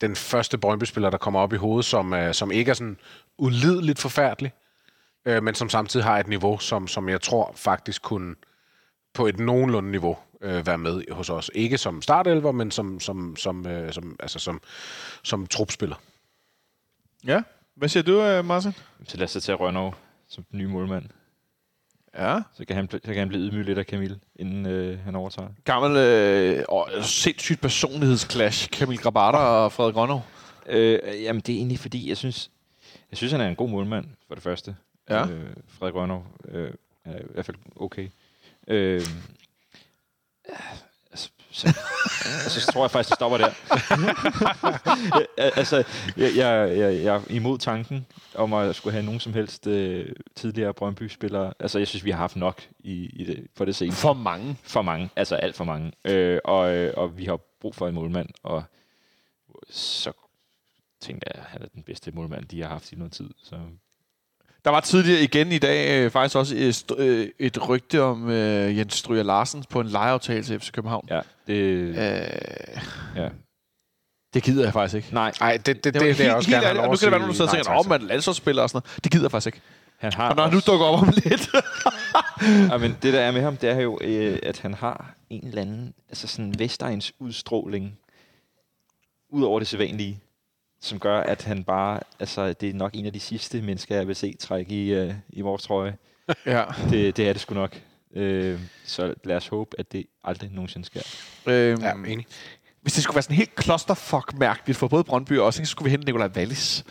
den 0.00 0.16
første 0.16 0.58
Brøndby-spiller, 0.58 1.10
der 1.10 1.18
kommer 1.18 1.40
op 1.40 1.52
i 1.52 1.56
hovedet, 1.56 1.84
som, 1.84 2.12
øh, 2.12 2.34
som 2.34 2.50
ikke 2.50 2.70
er 2.70 2.74
sådan 2.74 2.98
ulideligt 3.38 3.98
forfærdelig, 3.98 4.52
øh, 5.24 5.42
men 5.42 5.54
som 5.54 5.68
samtidig 5.68 6.06
har 6.06 6.18
et 6.18 6.28
niveau, 6.28 6.58
som, 6.58 6.88
som 6.88 7.08
jeg 7.08 7.20
tror 7.20 7.52
faktisk 7.56 8.02
kunne 8.02 8.34
på 9.14 9.26
et 9.26 9.38
nogenlunde 9.38 9.90
niveau 9.90 10.18
øh, 10.40 10.66
være 10.66 10.78
med 10.78 11.02
hos 11.12 11.30
os. 11.30 11.50
Ikke 11.54 11.78
som 11.78 12.02
startelver, 12.02 12.52
men 12.52 12.70
som, 12.70 13.00
som, 13.00 13.36
som, 13.36 13.66
øh, 13.66 13.92
som, 13.92 14.16
altså 14.20 14.38
som, 14.38 14.60
som 15.22 15.46
trupspiller. 15.46 15.96
Ja. 17.26 17.42
Hvad 17.74 17.88
siger 17.88 18.02
du, 18.02 18.22
øh, 18.22 18.44
Martin? 18.44 18.72
Så 19.08 19.16
lad 19.16 19.24
os 19.24 19.32
tage 19.32 19.56
Rønnow 19.56 19.92
som 20.28 20.44
den 20.50 20.58
nye 20.58 20.68
målmand. 20.68 21.04
Ja. 22.14 22.40
Så 22.56 22.64
kan 22.64 22.76
han, 22.76 22.90
så 22.90 22.98
kan 23.04 23.16
han 23.16 23.28
blive 23.28 23.42
ydmyg 23.42 23.64
lidt 23.64 23.78
af 23.78 23.84
Camille, 23.84 24.20
inden 24.36 24.66
øh, 24.66 24.98
han 24.98 25.14
overtager. 25.14 25.48
Gammel 25.64 25.96
øh, 25.96 26.64
og 26.68 26.88
sindssygt 27.02 27.60
personlighedsclash. 27.60 28.68
Camille 28.68 29.02
Grabater 29.02 29.38
og 29.38 29.72
Frederik 29.72 29.96
Rønnow. 29.96 30.20
Øh, 30.66 31.22
jamen, 31.22 31.40
det 31.40 31.52
er 31.52 31.56
egentlig 31.56 31.78
fordi, 31.78 32.08
jeg 32.08 32.16
synes, 32.16 32.50
jeg 33.10 33.16
synes, 33.16 33.32
han 33.32 33.40
er 33.40 33.48
en 33.48 33.56
god 33.56 33.68
målmand, 33.68 34.06
for 34.28 34.34
det 34.34 34.44
første. 34.44 34.76
Ja. 35.10 35.26
Øh, 35.28 35.56
Frederik 35.68 35.94
Rønnow 35.94 36.22
øh, 36.48 36.70
er 37.04 37.18
i 37.18 37.22
hvert 37.32 37.46
fald 37.46 37.56
okay. 37.76 38.08
Øh, 38.68 39.02
så, 41.54 41.66
altså, 42.44 42.60
så 42.60 42.72
tror 42.72 42.84
jeg 42.84 42.90
faktisk, 42.90 43.10
det 43.10 43.16
stopper 43.16 43.38
der. 43.38 43.50
Altså, 45.58 45.76
jeg, 46.16 46.36
jeg, 46.36 46.78
jeg, 46.78 47.04
jeg 47.04 47.16
er 47.16 47.20
imod 47.30 47.58
tanken 47.58 48.06
om 48.34 48.52
at 48.52 48.76
skulle 48.76 48.92
have 48.92 49.04
nogen 49.04 49.20
som 49.20 49.32
helst 49.32 49.66
øh, 49.66 50.12
tidligere 50.34 50.74
Brøndby-spillere. 50.74 51.54
Altså, 51.60 51.78
jeg 51.78 51.88
synes, 51.88 52.04
vi 52.04 52.10
har 52.10 52.18
haft 52.18 52.36
nok 52.36 52.62
i, 52.78 53.06
i 53.06 53.24
det, 53.24 53.46
for 53.56 53.64
det 53.64 53.76
seneste. 53.76 54.00
For 54.00 54.12
mange. 54.12 54.56
For 54.62 54.82
mange, 54.82 55.10
altså 55.16 55.34
alt 55.34 55.56
for 55.56 55.64
mange. 55.64 55.92
Øh, 56.04 56.40
og, 56.44 56.74
øh, 56.74 56.94
og 56.96 57.18
vi 57.18 57.24
har 57.24 57.40
brug 57.60 57.74
for 57.74 57.88
en 57.88 57.94
målmand, 57.94 58.28
og 58.42 58.64
så 59.70 60.12
tænkte 61.00 61.26
jeg, 61.34 61.42
at 61.42 61.48
han 61.50 61.62
er 61.62 61.66
den 61.66 61.82
bedste 61.82 62.12
målmand, 62.12 62.44
de 62.44 62.62
har 62.62 62.68
haft 62.68 62.92
i 62.92 62.96
noget 62.96 63.12
tid. 63.12 63.30
Så 63.42 63.56
Der 64.64 64.70
var 64.70 64.80
tidligere 64.80 65.22
igen 65.22 65.52
i 65.52 65.58
dag 65.58 66.04
øh, 66.04 66.10
faktisk 66.10 66.36
også 66.36 66.54
et, 66.56 66.84
øh, 66.98 67.28
et 67.38 67.68
rygte 67.68 68.02
om 68.02 68.30
øh, 68.30 68.78
Jens 68.78 68.94
Stryger 68.94 69.22
Larsen 69.22 69.64
på 69.70 69.80
en 69.80 69.86
lejeaftale 69.86 70.42
til 70.42 70.60
FC 70.60 70.72
København. 70.72 71.08
ja, 71.10 71.20
det... 71.46 71.54
Øh, 71.54 71.96
Ja. 73.16 73.28
det 74.34 74.42
gider 74.42 74.64
jeg 74.64 74.72
faktisk 74.72 74.94
ikke. 74.94 75.14
Nej, 75.14 75.32
Nej, 75.40 75.56
det, 75.56 75.66
det, 75.66 75.84
det, 75.84 75.94
det, 76.18 76.26
er 76.26 76.34
også 76.34 76.50
helt 76.50 76.62
gerne 76.62 76.80
nu 76.82 76.88
kan 76.88 76.98
det 76.98 77.10
være, 77.10 77.10
nogen, 77.10 77.28
der 77.28 77.34
sidder 77.34 77.50
og 77.50 77.56
tænker, 77.56 77.70
at 77.70 77.78
oh, 77.80 77.88
man 77.88 78.02
er 78.02 78.06
landsholdsspiller 78.06 78.62
og 78.62 78.70
sådan 78.70 78.82
noget. 78.86 79.04
Det 79.04 79.12
gider 79.12 79.24
jeg 79.24 79.30
faktisk 79.30 79.46
ikke. 79.46 79.60
han 79.98 80.12
har 80.12 80.30
Og 80.30 80.36
når 80.36 80.42
han 80.42 80.52
nu 80.52 80.60
dukker 80.66 80.86
op 80.86 81.02
om 81.02 81.12
lidt. 81.24 81.50
Ja, 82.70 82.76
men 82.76 82.96
det 83.02 83.12
der 83.12 83.20
er 83.20 83.30
med 83.30 83.42
ham, 83.42 83.56
det 83.56 83.70
er 83.70 83.80
jo, 83.80 83.98
øh, 84.00 84.38
at 84.42 84.58
han 84.60 84.74
har 84.74 85.14
en 85.30 85.46
eller 85.46 85.62
anden, 85.62 85.94
altså 86.08 86.26
sådan 86.26 86.58
Vestegns 86.58 87.12
udstråling, 87.18 87.98
ud 89.30 89.42
over 89.42 89.58
det 89.58 89.68
sædvanlige, 89.68 90.20
som 90.84 90.98
gør, 90.98 91.20
at 91.20 91.42
han 91.42 91.64
bare, 91.64 92.00
altså 92.20 92.52
det 92.52 92.68
er 92.70 92.74
nok 92.74 92.90
en 92.94 93.06
af 93.06 93.12
de 93.12 93.20
sidste 93.20 93.62
mennesker, 93.62 93.96
jeg 93.96 94.08
vil 94.08 94.16
se 94.16 94.34
trække 94.40 94.72
i, 94.74 94.92
øh, 94.94 95.14
i 95.30 95.40
vores 95.40 95.62
trøje. 95.62 95.96
ja. 96.46 96.64
Det, 96.90 97.16
det 97.16 97.28
er 97.28 97.32
det 97.32 97.40
sgu 97.42 97.54
nok. 97.54 97.80
Øh, 98.16 98.58
så 98.86 99.14
lad 99.24 99.36
os 99.36 99.48
håbe, 99.48 99.70
at 99.78 99.92
det 99.92 100.06
aldrig 100.24 100.50
nogensinde 100.52 100.86
sker. 100.86 101.00
Øhm, 101.46 101.82
Ja, 101.82 101.92
enig. 101.92 102.26
hvis 102.82 102.92
det 102.92 103.02
skulle 103.02 103.14
være 103.14 103.22
sådan 103.22 103.36
helt 103.36 103.62
clusterfuck-mærkeligt 103.64 104.78
for 104.78 104.88
både 104.88 105.04
Brøndby 105.04 105.38
og 105.38 105.46
os, 105.46 105.54
så 105.54 105.64
skulle 105.64 105.84
vi 105.84 105.90
hente 105.90 106.06
Nikolaj 106.06 106.28
Wallis. 106.36 106.84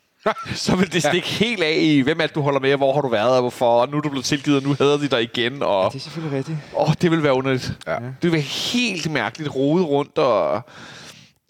så 0.54 0.76
ville 0.76 0.92
det 0.92 1.02
stikke 1.02 1.28
ja. 1.40 1.44
helt 1.46 1.62
af 1.62 1.76
i, 1.80 2.00
hvem 2.00 2.20
er 2.20 2.26
det, 2.26 2.34
du 2.34 2.40
holder 2.40 2.60
med, 2.60 2.76
hvor 2.76 2.94
har 2.94 3.00
du 3.00 3.08
været, 3.08 3.30
og 3.34 3.40
hvorfor, 3.40 3.80
og 3.80 3.88
nu 3.88 3.96
er 3.96 4.00
du 4.00 4.08
blevet 4.08 4.24
tilgivet, 4.24 4.56
og 4.58 4.62
nu 4.68 4.74
hader 4.78 4.96
de 4.98 5.08
dig 5.08 5.22
igen, 5.22 5.62
og 5.62 5.92
Det 5.92 5.98
er 5.98 6.02
selvfølgelig 6.02 6.38
rigtigt. 6.38 6.58
åh, 6.76 6.92
det 7.02 7.10
ville 7.10 7.22
være 7.24 7.34
underligt. 7.34 7.72
Ja. 7.86 7.94
Det 7.94 8.16
ville 8.22 8.32
være 8.32 8.40
helt 8.42 9.10
mærkeligt, 9.10 9.54
rode 9.54 9.84
rundt, 9.84 10.18
og... 10.18 10.62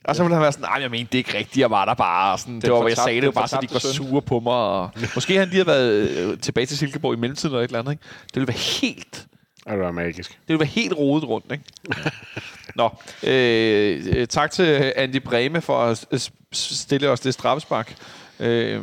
Og 0.09 0.17
så 0.17 0.23
ville 0.23 0.35
han 0.35 0.43
være 0.43 0.53
sådan, 0.53 0.69
nej, 0.69 0.83
jeg 0.83 0.91
mente 0.91 1.13
det 1.13 1.15
er 1.15 1.19
ikke 1.19 1.39
rigtigt, 1.39 1.59
jeg 1.59 1.71
var 1.71 1.85
der 1.85 1.95
bare. 1.95 2.33
Og 2.33 2.39
sådan, 2.39 2.61
det 2.61 2.73
var, 2.73 2.81
hvad 2.81 2.91
jeg 2.91 2.97
sagde, 2.97 3.21
det 3.21 3.27
var 3.27 3.33
bare, 3.33 3.49
så 3.49 3.57
de 3.57 3.65
ikke 3.65 3.75
var 3.75 3.81
sure 3.81 4.23
på 4.23 4.41
mig. 4.41 4.53
Og 4.53 4.91
måske 5.15 5.39
han 5.39 5.49
lige 5.49 5.59
har 5.59 5.65
været 5.65 6.09
øh, 6.11 6.39
tilbage 6.39 6.67
til 6.67 6.79
Silkeborg 6.79 7.15
i 7.15 7.17
mellemtiden 7.17 7.55
eller 7.55 7.65
et 7.65 7.69
eller 7.69 7.79
andet. 7.79 7.93
Ikke? 7.93 8.03
Det 8.27 8.35
ville 8.35 8.49
være 8.49 8.81
helt 8.83 9.27
Det 9.69 9.79
var 9.79 9.91
magisk. 9.93 10.31
det 10.31 10.49
vil 10.49 10.59
være 10.59 10.67
helt 10.67 10.93
rodet 10.93 11.29
rundt, 11.29 11.53
ikke? 11.53 11.65
Nå, 12.75 12.91
øh, 13.23 14.07
øh, 14.07 14.27
tak 14.27 14.51
til 14.51 14.93
Andy 14.97 15.17
Breme 15.17 15.61
for 15.61 15.79
at 15.79 16.31
stille 16.53 17.11
os 17.11 17.21
det 17.21 17.35
straffespark. 17.35 17.97
Øh, 18.41 18.83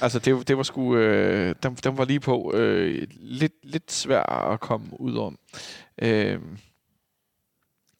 altså, 0.00 0.18
det, 0.18 0.48
det 0.48 0.56
var 0.56 0.62
sgu... 0.62 0.96
Øh, 0.96 1.54
den, 1.62 1.74
den 1.74 1.98
var 1.98 2.04
lige 2.04 2.20
på. 2.20 2.52
Øh, 2.54 3.06
lidt, 3.20 3.52
lidt 3.62 3.92
svær 3.92 4.22
at 4.52 4.60
komme 4.60 4.86
ud 5.00 5.16
om. 5.16 5.38
Øh, 6.02 6.38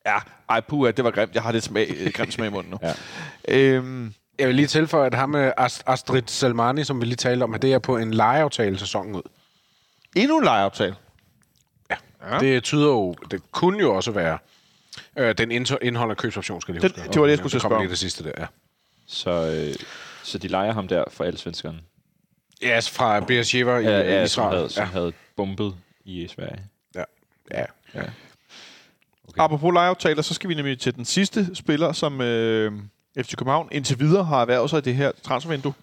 ja, 0.06 0.18
ej, 0.48 0.60
puha, 0.60 0.90
det 0.90 1.04
var 1.04 1.10
grimt. 1.10 1.34
Jeg 1.34 1.42
har 1.42 1.52
lidt 1.52 1.64
smag, 1.64 1.94
øh, 1.96 2.12
grimt 2.12 2.32
smag 2.32 2.46
i 2.46 2.50
munden 2.50 2.70
nu. 2.70 2.78
Ja. 2.88 2.92
Øh, 3.48 4.10
Jeg 4.38 4.48
vil 4.48 4.54
lige 4.56 4.66
tilføje, 4.66 5.06
at 5.06 5.14
ham 5.14 5.30
med 5.30 5.52
Ast- 5.58 5.82
Astrid 5.86 6.22
Selmani, 6.26 6.84
som 6.84 7.00
vi 7.00 7.04
lige 7.06 7.16
talte 7.16 7.44
om, 7.44 7.54
at 7.54 7.62
det 7.62 7.72
er 7.72 7.78
på 7.78 7.96
en 7.96 8.14
lejeaftale 8.14 8.78
sæsonen 8.78 9.14
ud. 9.14 9.22
endnu 10.16 10.38
en 10.38 10.44
lejeaftale. 10.44 10.94
Ja. 11.90 11.96
Ja. 12.30 12.38
Det 12.38 12.62
tyder 12.62 12.86
jo, 12.86 13.14
det 13.30 13.42
kunne 13.52 13.80
jo 13.80 13.94
også 13.96 14.10
være, 14.10 14.38
øh, 15.16 15.34
den 15.38 15.50
indeholder 15.50 16.14
købsoption, 16.14 16.60
skal 16.60 16.72
jeg 16.72 16.82
lige 16.82 16.88
Den- 16.92 17.00
huske. 17.00 17.12
det 17.12 17.20
var 17.20 17.26
det, 17.26 17.30
jeg 17.30 17.38
skulle 17.38 17.50
til 17.50 17.56
at 17.58 17.62
spørge 17.62 17.88
det 17.88 17.98
sidste 17.98 18.24
der, 18.24 18.32
ja. 18.38 18.46
Så, 19.06 19.30
øh, 19.30 19.74
så 20.22 20.38
de 20.38 20.48
leger 20.48 20.72
ham 20.72 20.88
der 20.88 21.04
for 21.10 21.24
alle 21.24 21.38
svenskerne. 21.38 21.78
Ja, 22.62 22.76
yes, 22.76 22.90
fra 22.90 23.20
Beersheva 23.20 23.78
i 23.78 23.82
Ja, 23.84 23.98
ja, 23.98 24.26
som, 24.26 24.42
Israel. 24.44 24.56
havde, 24.56 24.70
som 24.70 24.82
ja. 24.84 24.90
havde 24.90 25.12
bombet 25.36 25.74
i 26.04 26.28
Sverige. 26.28 26.62
Ja. 26.94 27.04
ja. 27.54 27.64
Okay. 27.94 28.08
Apropos 29.40 29.72
lejeaftaler, 29.72 30.22
så 30.22 30.34
skal 30.34 30.48
vi 30.48 30.54
nemlig 30.54 30.78
til 30.78 30.94
den 30.94 31.04
sidste 31.04 31.54
spiller, 31.54 31.92
som 31.92 32.20
øh, 32.20 32.72
FC 33.18 33.36
København 33.36 33.68
indtil 33.72 33.98
videre 33.98 34.24
har 34.24 34.40
erhvervet 34.40 34.70
sig 34.70 34.78
i 34.78 34.80
det 34.80 34.94
her 34.94 35.12
transfervindue. 35.22 35.74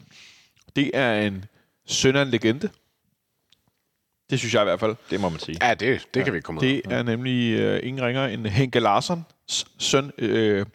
Det 0.76 0.92
er 0.94 1.22
en 1.22 1.46
søn 1.88 2.16
af 2.16 2.22
en 2.22 2.28
legende. 2.28 2.70
Det 4.30 4.40
synes 4.40 4.54
jeg 4.54 4.62
i 4.62 4.64
hvert 4.64 4.80
fald. 4.80 4.96
Det 5.10 5.20
må 5.20 5.30
man 5.30 5.40
sige. 5.40 5.58
Ja, 5.62 5.74
det, 5.74 6.08
det 6.14 6.24
kan 6.24 6.34
vi 6.34 6.42
komme 6.42 6.62
ud 6.62 6.66
Det 6.66 6.82
er 6.90 7.04
nemlig 7.04 7.60
øh, 7.60 7.80
ingen 7.84 8.06
ringer 8.06 8.26
end 8.26 8.48
Henke 8.48 8.80
Larssons 8.80 9.66
søn, 9.80 10.12
øh, 10.18 10.66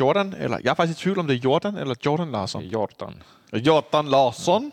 Jordan, 0.00 0.34
eller 0.38 0.58
jeg 0.64 0.70
er 0.70 0.74
faktisk 0.74 0.98
i 0.98 1.02
tvivl 1.02 1.18
om 1.18 1.26
det 1.26 1.36
er 1.36 1.40
Jordan 1.44 1.76
eller 1.76 1.94
Jordan 2.06 2.32
Larsson. 2.32 2.62
Jordan. 2.62 3.22
Jordan 3.52 4.08
Larsson. 4.08 4.72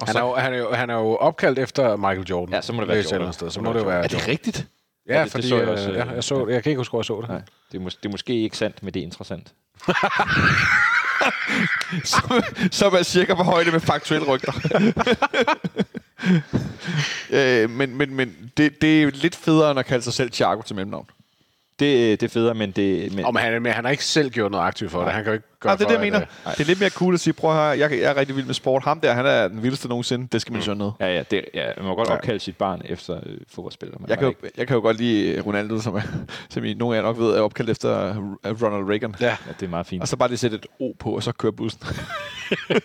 Og 0.00 0.06
Han 0.06 0.16
er, 0.16 0.20
jo, 0.20 0.34
han, 0.34 0.54
er 0.54 0.58
jo, 0.58 0.72
han 0.72 0.90
er 0.90 0.94
jo 0.94 1.16
opkaldt 1.16 1.58
efter 1.58 1.96
Michael 1.96 2.26
Jordan. 2.30 2.54
Ja, 2.54 2.60
så 2.60 2.72
må 2.72 2.80
det 2.80 2.88
være 2.88 2.98
et 2.98 3.12
Jordan. 3.12 3.32
Sted. 3.32 3.50
Så 3.50 3.60
må 3.60 3.68
det 3.68 3.74
jo 3.74 3.78
det 3.78 3.88
være 3.88 4.04
er 4.04 4.08
det 4.08 4.28
rigtigt? 4.28 4.66
Ja, 5.08 5.12
Ja, 5.14 5.18
det- 5.18 5.24
det 5.24 5.32
fordi 5.32 5.48
så 5.48 5.56
jeg 5.56 5.62
jeg, 5.64 5.72
også, 5.72 5.90
øh, 5.90 5.96
jeg, 5.96 6.24
så, 6.24 6.46
jeg 6.48 6.62
kan 6.62 6.70
ikke 6.70 6.80
huske, 6.80 6.92
hvor 6.92 7.00
jeg 7.00 7.04
så 7.04 7.20
det. 7.20 7.28
Nej, 7.28 7.40
det 7.72 7.78
er, 7.78 7.82
mås- 7.84 7.96
det 8.02 8.06
er 8.08 8.10
måske 8.10 8.42
ikke 8.42 8.56
sandt, 8.56 8.82
men 8.82 8.94
det 8.94 9.00
er 9.00 9.04
interessant. 9.04 9.52
som, 12.04 12.42
som 12.70 12.94
er 12.94 13.02
cirka 13.02 13.34
på 13.34 13.42
højde 13.42 13.70
med 13.70 13.80
faktuelle 13.80 14.26
rygter. 14.28 14.52
øh, 17.30 17.70
men 17.70 17.96
men, 17.96 18.14
men 18.14 18.36
det, 18.56 18.82
det 18.82 19.02
er 19.02 19.10
lidt 19.10 19.36
federe 19.36 19.70
end 19.70 19.80
at 19.80 19.86
kalde 19.86 20.04
sig 20.04 20.12
selv 20.12 20.30
Thiago 20.30 20.62
til 20.62 20.76
mellemnavn. 20.76 21.06
Det, 21.82 22.20
det 22.20 22.26
er 22.26 22.30
federe, 22.30 22.54
men 22.54 22.70
det... 22.70 23.14
Men, 23.14 23.24
Og 23.24 23.34
men 23.34 23.42
han, 23.42 23.62
men 23.62 23.72
han 23.72 23.84
har 23.84 23.90
ikke 23.90 24.04
selv 24.04 24.30
gjort 24.30 24.50
noget 24.50 24.64
aktivt 24.66 24.90
for 24.90 25.04
det. 25.04 25.12
Han 25.12 25.24
kan 25.24 25.30
jo 25.30 25.34
ikke 25.34 25.46
gøre 25.60 25.70
Ja, 25.72 25.76
det 25.76 25.84
er 25.84 25.88
det, 25.88 25.94
jeg 25.94 26.00
mener. 26.02 26.18
at, 26.18 26.28
øh, 26.46 26.52
Det 26.52 26.60
er 26.60 26.64
lidt 26.64 26.80
mere 26.80 26.90
cool 26.90 27.14
at 27.14 27.20
sige, 27.20 27.34
prøv 27.34 27.52
her, 27.54 27.60
jeg, 27.60 27.90
jeg 27.90 28.00
er 28.00 28.16
rigtig 28.16 28.36
vild 28.36 28.46
med 28.46 28.54
sport. 28.54 28.82
Ham 28.84 29.00
der, 29.00 29.12
han 29.12 29.26
er 29.26 29.48
den 29.48 29.62
vildeste 29.62 29.88
nogensinde. 29.88 30.28
Det 30.32 30.40
skal 30.40 30.52
man 30.52 30.62
mm. 30.68 30.76
noget. 30.76 30.92
ja, 31.00 31.14
ja, 31.14 31.22
det, 31.30 31.44
ja, 31.54 31.66
man 31.76 31.86
må 31.86 31.94
godt 31.94 32.08
Ja. 32.08 32.14
opkalde 32.14 32.40
sit 32.40 32.56
barn 32.56 32.82
efter 32.84 33.16
øh, 33.26 33.36
fodboldspiller. 33.54 33.96
Man 34.00 34.08
Jeg 34.08 34.18
kan, 34.18 34.24
jo, 34.24 34.34
ikke, 34.42 34.50
jeg 34.58 34.66
kan 34.66 34.74
jo 34.74 34.80
godt 34.80 34.96
lide 34.96 35.40
Ronaldo, 35.40 35.80
som, 35.80 35.94
er, 35.94 36.00
som 36.48 36.64
I, 36.64 36.74
nogle 36.74 36.96
af 36.96 37.00
jer 37.00 37.06
nok 37.06 37.18
ved, 37.18 37.30
er 37.36 37.40
opkaldt 37.40 37.70
efter 37.70 38.14
Ronald 38.44 38.90
Reagan. 38.90 39.14
Ja. 39.20 39.26
ja, 39.26 39.36
det 39.60 39.66
er 39.66 39.70
meget 39.70 39.86
fint. 39.86 40.02
Og 40.02 40.08
så 40.08 40.16
bare 40.16 40.28
lige 40.28 40.38
sætte 40.38 40.56
et 40.56 40.66
O 40.80 40.92
på, 40.98 41.10
og 41.10 41.22
så 41.22 41.32
køre 41.32 41.52
bussen. 41.52 41.80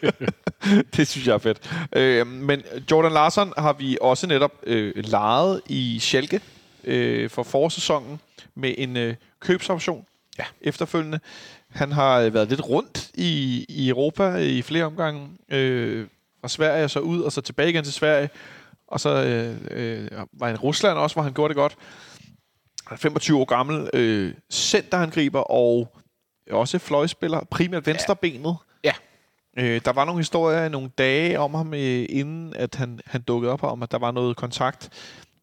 det 0.96 1.08
synes 1.08 1.28
jeg 1.28 1.34
er 1.34 1.38
fedt. 1.38 1.72
Øh, 1.96 2.28
men 2.28 2.62
Jordan 2.92 3.12
Larsen 3.12 3.54
har 3.58 3.74
vi 3.74 3.98
også 4.02 4.28
netop 4.28 4.52
øh, 4.64 4.94
lejet 4.96 5.62
i 5.68 6.00
Schalke 6.00 6.42
øh, 6.84 7.30
for 7.30 7.44
forsæsonen 7.44 8.20
med 8.58 8.76
en 8.78 8.98
øh, 8.98 9.16
købsoption 9.40 10.06
Ja. 10.40 10.46
efterfølgende. 10.62 11.20
Han 11.70 11.92
har 11.92 12.20
øh, 12.20 12.34
været 12.34 12.50
lidt 12.50 12.70
rundt 12.70 13.12
i, 13.14 13.66
i 13.70 13.90
Europa 13.90 14.36
i 14.36 14.62
flere 14.62 14.86
omgange. 14.86 15.30
Øh, 15.50 16.08
fra 16.42 16.48
Sverige 16.48 16.84
og 16.84 16.90
så 16.90 17.00
ud, 17.00 17.22
og 17.22 17.32
så 17.32 17.42
tilbage 17.42 17.70
igen 17.70 17.84
til 17.84 17.94
Sverige. 17.94 18.30
Og 18.88 19.00
så 19.00 19.10
øh, 19.10 19.58
øh, 19.72 20.08
var 20.34 20.46
han 20.46 20.56
i 20.56 20.58
Rusland 20.58 20.98
også, 20.98 21.16
hvor 21.16 21.24
han 21.24 21.34
gjorde 21.34 21.50
det 21.50 21.56
godt. 21.56 21.78
Han 22.88 22.96
er 22.96 23.00
25 23.00 23.40
år 23.40 23.46
gammel. 23.46 23.90
Øh, 23.94 24.34
centerangriber 24.52 25.40
og 25.40 25.96
også 26.52 26.80
fløjspiller. 26.80 27.44
Primært 27.52 27.88
venstrebenet. 27.88 28.56
Ja. 28.84 28.94
Øh, 29.58 29.82
der 29.86 29.92
var 29.94 30.06
nogle 30.06 30.20
historier 30.20 30.66
i 30.66 30.70
nogle 30.70 30.90
dage 30.98 31.40
om 31.40 31.54
ham, 31.54 31.74
øh, 31.74 32.06
inden 32.10 32.54
at 32.56 32.76
han, 32.76 33.00
han 33.06 33.22
dukkede 33.22 33.52
op 33.54 33.64
om, 33.64 33.84
at 33.84 33.92
der 33.92 33.98
var 33.98 34.12
noget 34.12 34.38
kontakt. 34.38 34.90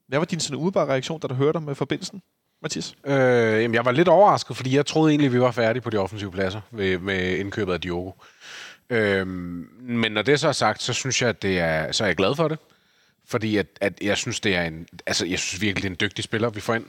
Hvad 0.08 0.18
var 0.18 0.24
din 0.24 0.40
sådan 0.40 0.56
umiddelbare 0.56 0.86
reaktion, 0.86 1.20
da 1.20 1.26
du 1.26 1.34
hørte 1.34 1.56
om 1.56 1.68
øh, 1.68 1.76
forbindelsen, 1.76 2.22
Mathis? 2.64 2.94
Øh, 3.04 3.62
jamen, 3.62 3.74
jeg 3.74 3.84
var 3.84 3.92
lidt 3.92 4.08
overrasket, 4.08 4.56
fordi 4.56 4.76
jeg 4.76 4.86
troede 4.86 5.10
egentlig, 5.10 5.32
vi 5.32 5.40
var 5.40 5.50
færdige 5.50 5.82
på 5.82 5.90
de 5.90 5.96
offensive 5.96 6.30
pladser 6.30 6.60
ved, 6.70 6.98
med 6.98 7.38
indkøbet 7.38 7.72
af 7.72 7.80
Diogo. 7.80 8.10
Øh, 8.90 9.26
men 9.26 10.12
når 10.12 10.22
det 10.22 10.40
så 10.40 10.48
er 10.48 10.52
sagt, 10.52 10.82
så 10.82 10.92
synes 10.92 11.22
jeg, 11.22 11.28
at 11.28 11.42
det 11.42 11.58
er, 11.58 11.92
så 11.92 12.04
er 12.04 12.08
jeg 12.08 12.16
glad 12.16 12.34
for 12.34 12.48
det. 12.48 12.58
Fordi 13.26 13.56
at, 13.56 13.66
at 13.80 13.98
jeg 14.02 14.16
synes, 14.16 14.40
det 14.40 14.56
er 14.56 14.62
en, 14.62 14.86
altså, 15.06 15.26
jeg 15.26 15.38
synes 15.38 15.60
virkelig, 15.60 15.82
det 15.82 15.88
er 15.88 15.92
en 16.04 16.10
dygtig 16.10 16.24
spiller, 16.24 16.50
vi 16.50 16.60
får 16.60 16.74
ind. 16.74 16.84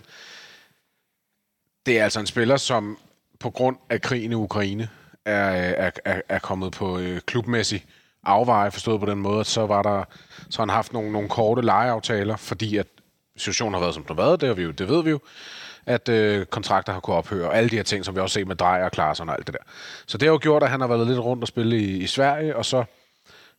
Det 1.86 2.00
er 2.00 2.04
altså 2.04 2.20
en 2.20 2.28
spiller, 2.28 2.58
som 2.58 2.98
på 3.40 3.50
grund 3.50 3.78
af 3.90 4.02
krigen 4.02 4.32
i 4.32 4.36
Ukraine 4.36 4.90
er, 5.26 5.50
er, 5.52 5.92
er, 6.06 6.22
er 6.30 6.40
kommet 6.40 6.72
på 6.72 7.00
øh, 7.00 7.22
klubmæssig 7.22 7.86
afveje, 8.24 8.72
forstået 8.72 9.00
på 9.00 9.06
den 9.06 9.18
måde, 9.18 9.40
at 9.40 9.48
så 9.48 9.66
var 9.66 9.82
der, 9.82 10.04
så 10.50 10.58
har 10.58 10.66
han 10.66 10.76
haft 10.76 10.94
nogle, 10.94 11.12
nogle 11.12 11.30
korte 11.30 11.62
lejeaftaler, 11.62 12.36
fordi 12.36 12.78
at 12.78 12.88
situationen 13.38 13.74
har 13.74 13.82
været, 13.82 13.94
som 13.94 14.04
den 14.04 14.16
har 14.16 14.24
været, 14.24 14.42
det, 14.42 14.48
har 14.48 14.54
vi 14.54 14.64
jo, 14.64 14.72
det 14.72 14.90
ved 14.90 15.04
vi 15.04 15.10
jo, 15.10 15.20
at 15.86 16.10
øh, 16.10 16.46
kontrakter 16.46 16.94
har 16.94 17.00
kunnet 17.00 17.18
ophøre, 17.18 17.48
og 17.50 17.58
alle 17.58 17.70
de 17.70 17.76
her 17.76 17.84
ting, 17.84 18.06
som 18.06 18.16
vi 18.16 18.20
også 18.20 18.34
ser 18.34 18.46
med 18.46 18.56
Drejer 18.56 18.86
og 18.86 18.92
Klaarsson 18.92 19.30
og 19.30 19.36
alt 19.36 19.48
det 19.48 19.54
der. 19.54 19.72
Så 20.06 20.18
det 20.18 20.26
har 20.28 20.32
jo 20.34 20.40
gjort, 20.42 20.64
at 20.64 20.70
han 20.70 20.82
har 20.82 20.88
været 20.88 21.08
lidt 21.08 21.20
rundt 21.20 21.44
og 21.44 21.48
spille 21.48 21.78
i, 21.80 21.98
i 21.98 22.08
Sverige, 22.08 22.56
og 22.56 22.66
så 22.66 22.84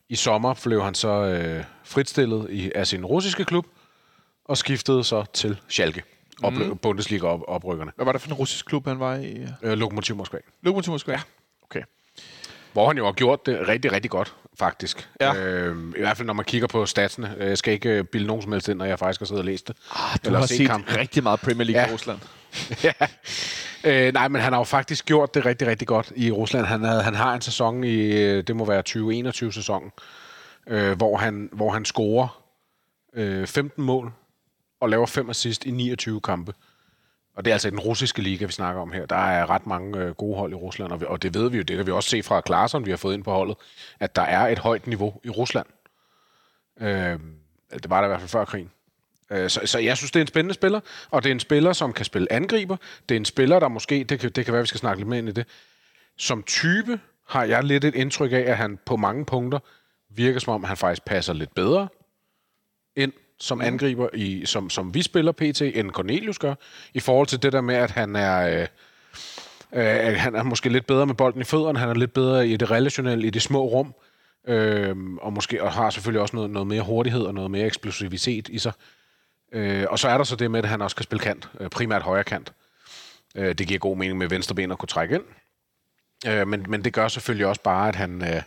i 0.09 0.15
sommer 0.17 0.55
blev 0.65 0.83
han 0.83 0.95
så 0.95 1.09
øh, 1.09 1.65
fritstillet 1.85 2.47
i, 2.51 2.73
af 2.75 2.87
sin 2.87 3.05
russiske 3.05 3.45
klub, 3.45 3.67
og 4.45 4.59
skiftede 4.59 5.05
så 5.05 5.25
til 5.33 5.59
Schalke, 5.69 6.03
og 6.43 6.53
blev 6.53 6.67
Mhm. 6.67 6.79
Bundesliga-oprykkerne. 6.79 7.93
Hvad 7.97 8.05
var 8.05 8.13
det 8.13 8.21
for 8.21 8.29
en 8.29 8.35
russisk 8.35 8.67
klub, 8.67 8.87
han 8.87 9.01
var 9.01 9.15
i? 9.15 9.47
Øh, 9.63 9.73
Lokomotiv 9.79 10.17
Moskva. 10.17 10.39
Lokomotiv 10.63 10.91
Moskva? 10.93 11.13
Ja. 11.13 11.21
Okay. 11.63 11.83
Hvor 12.73 12.87
han 12.87 12.97
jo 12.99 13.05
har 13.05 13.13
gjort 13.13 13.47
det 13.47 13.69
rigtig, 13.69 13.93
rigtig 13.93 14.11
godt, 14.11 14.35
faktisk. 14.59 15.09
Ja. 15.21 15.35
Øh, 15.35 15.77
I 15.97 16.01
hvert 16.01 16.17
fald, 16.17 16.27
når 16.27 16.35
man 16.35 16.45
kigger 16.45 16.69
på 16.69 16.87
statsene. 16.87 17.35
Øh, 17.39 17.49
Jeg 17.49 17.59
skal 17.59 17.75
ikke 17.75 17.89
øh, 17.89 18.05
bilde 18.05 18.27
nogen 18.27 18.43
som 18.43 18.53
helst 18.53 18.69
ind, 18.69 18.79
når 18.79 18.85
jeg 18.85 18.99
faktisk 18.99 19.21
har 19.21 19.27
siddet 19.27 19.41
og 19.41 19.45
læst 19.47 19.69
det. 19.69 19.77
Ah, 19.91 20.17
du 20.25 20.29
Eller 20.29 20.39
har 20.39 20.47
set 20.47 20.57
set 20.57 20.67
kampen. 20.67 20.97
rigtig 20.97 21.23
meget 21.23 21.41
Premier 21.41 21.65
League 21.65 21.83
Ja. 21.83 21.89
i 21.91 21.93
Rusland. 21.93 22.19
ja. 22.85 22.93
Øh, 23.85 24.13
nej, 24.15 24.29
men 24.29 24.43
han 24.43 24.53
har 24.53 24.61
jo 24.61 24.65
faktisk 24.65 25.05
gjort 25.05 25.35
det 25.35 25.47
rigtig, 25.47 25.69
rigtig 25.69 25.89
godt 25.89 26.13
i 26.17 26.31
Rusland. 26.31 26.67
Han, 26.67 26.83
havde, 26.85 27.03
han 27.03 27.15
har 27.15 27.35
en 27.35 27.41
sæson 27.41 27.85
i, 27.85 27.97
øh, 28.23 28.43
det 28.47 28.57
må 28.57 28.65
være 28.65 28.83
2021-sæsonen, 28.89 29.91
øh, 30.69 30.97
hvor, 30.97 31.17
han, 31.17 31.49
hvor 31.53 31.71
han 31.71 31.85
scorer 31.85 32.43
øh, 33.15 33.47
15 33.47 33.85
mål 33.85 34.13
og 34.81 34.89
laver 34.89 35.07
5 35.07 35.31
assist 35.31 35.65
i 35.65 35.71
29 35.71 36.21
kampe. 36.21 36.53
Og 37.37 37.45
det 37.45 37.51
er 37.51 37.55
altså 37.55 37.71
den 37.71 37.81
russiske 37.81 38.23
liga, 38.23 38.45
vi 38.45 38.53
snakker 38.53 38.83
om 38.83 38.93
her. 38.93 39.07
Der 39.07 39.17
er 39.17 39.51
ret 39.51 39.67
mange 39.67 39.99
øh, 39.99 40.15
gode 40.15 40.37
hold 40.37 40.53
i 40.53 40.55
Rusland, 40.55 40.93
og, 40.93 41.01
vi, 41.01 41.07
og 41.09 41.23
det 41.23 41.35
ved 41.35 41.51
vi 41.51 41.57
jo, 41.57 41.63
det 41.63 41.77
kan 41.77 41.87
vi 41.87 41.91
også 41.93 42.11
se 42.11 42.23
fra 42.23 42.41
Klaarsson, 42.41 42.87
vi 42.87 42.91
har 42.91 42.97
fået 42.97 43.15
ind 43.15 43.25
på 43.25 43.33
holdet, 43.33 43.57
at 44.01 44.17
der 44.17 44.23
er 44.23 44.49
et 44.49 44.59
højt 44.59 44.87
niveau 44.87 45.21
i 45.25 45.31
Rusland. 45.31 45.67
Øh, 46.81 47.19
det 47.73 47.91
var 47.91 48.01
der 48.01 48.05
i 48.05 48.09
hvert 48.09 48.21
fald 48.21 48.29
før 48.29 48.45
krigen. 48.45 48.71
Øh, 49.31 49.51
Så, 49.51 49.61
så 49.65 49.79
jeg 49.79 49.97
synes, 49.97 50.11
det 50.11 50.21
er 50.21 50.25
en 50.25 50.27
spændende 50.27 50.55
spiller, 50.55 50.81
og 51.11 51.23
det 51.23 51.31
er 51.31 51.35
en 51.35 51.41
spiller, 51.41 51.73
som 51.73 51.93
kan 51.93 52.05
spille 52.05 52.33
angriber. 52.33 52.77
Det 53.09 53.15
er 53.15 53.17
en 53.17 53.25
spiller, 53.25 53.61
der 53.61 53.69
måske, 53.69 54.05
det 54.05 54.21
kan, 54.21 54.31
det 54.31 54.45
kan 54.45 54.55
være, 54.55 54.63
vi 54.63 54.69
skal 54.69 54.81
snakke 54.81 55.01
lidt 55.01 55.09
mere 55.09 55.19
ind 55.19 55.29
i 55.29 55.33
det, 55.33 55.47
som 56.17 56.43
type 56.43 57.01
har 57.29 57.45
jeg 57.45 57.65
lidt 57.65 57.85
et 57.85 57.95
indtryk 57.95 58.33
af, 58.33 58.45
at 58.47 58.57
han 58.57 58.79
på 58.87 58.97
mange 58.97 59.25
punkter 59.25 59.59
virker 60.09 60.41
som 60.41 60.53
om, 60.53 60.65
han 60.65 60.77
faktisk 60.77 61.05
passer 61.05 61.33
lidt 61.33 61.55
bedre 61.55 61.89
ind 62.97 63.13
som 63.41 63.61
angriber, 63.61 64.09
i, 64.15 64.47
som, 64.47 64.71
som 64.71 64.95
vi 64.95 65.03
spiller 65.03 65.33
PT, 65.33 65.63
end 65.63 65.91
Cornelius 65.91 66.39
gør, 66.39 66.55
i 66.95 67.01
forhold 67.01 67.27
til 67.27 67.43
det 67.43 67.53
der 67.53 67.61
med, 67.61 67.75
at 67.75 67.91
han 67.91 68.17
er... 68.17 68.61
Øh, 68.61 68.67
Øh, 69.73 70.17
han 70.17 70.35
er 70.35 70.43
måske 70.43 70.69
lidt 70.69 70.87
bedre 70.87 71.07
med 71.07 71.15
bolden 71.15 71.41
i 71.41 71.45
fødderne, 71.45 71.79
han 71.79 71.89
er 71.89 71.95
lidt 71.95 72.13
bedre 72.13 72.49
i 72.49 72.57
det 72.57 72.71
relationelle, 72.71 73.27
i 73.27 73.31
det 73.31 73.43
små 73.43 73.67
rum, 73.67 73.95
øh, 74.49 74.97
og 75.21 75.33
måske 75.33 75.63
og 75.63 75.73
har 75.73 75.91
selvfølgelig 75.91 76.21
også 76.21 76.37
noget, 76.37 76.51
noget 76.51 76.67
mere 76.67 76.83
hurtighed 76.83 77.23
og 77.23 77.35
noget 77.35 77.51
mere 77.51 77.67
eksplosivitet 77.67 78.49
i 78.49 78.59
sig. 78.59 78.73
Øh, 79.53 79.85
og 79.91 79.99
så 79.99 80.09
er 80.09 80.17
der 80.17 80.25
så 80.25 80.37
det 80.37 80.51
med, 80.51 80.63
at 80.63 80.69
han 80.69 80.83
også 80.83 80.97
kan 80.97 81.03
spille 81.03 81.23
kant, 81.23 81.49
øh, 81.61 81.71
primært 81.71 82.03
højre 82.03 82.25
kant. 82.25 82.53
Øh, 83.35 83.55
det 83.55 83.67
giver 83.67 83.79
god 83.79 83.97
mening 83.97 84.19
med 84.19 84.29
venstre 84.29 84.55
ben 84.55 84.73
at 84.73 84.79
kunne 84.79 84.89
trække 84.89 85.15
ind. 85.15 85.25
Øh, 86.27 86.49
men, 86.49 86.67
men 86.69 86.85
det 86.85 86.93
gør 86.93 87.09
selvfølgelig 87.09 87.47
også 87.47 87.63
bare, 87.63 87.89
at 87.89 87.97
han... 87.97 88.23
Øh, 88.23 88.43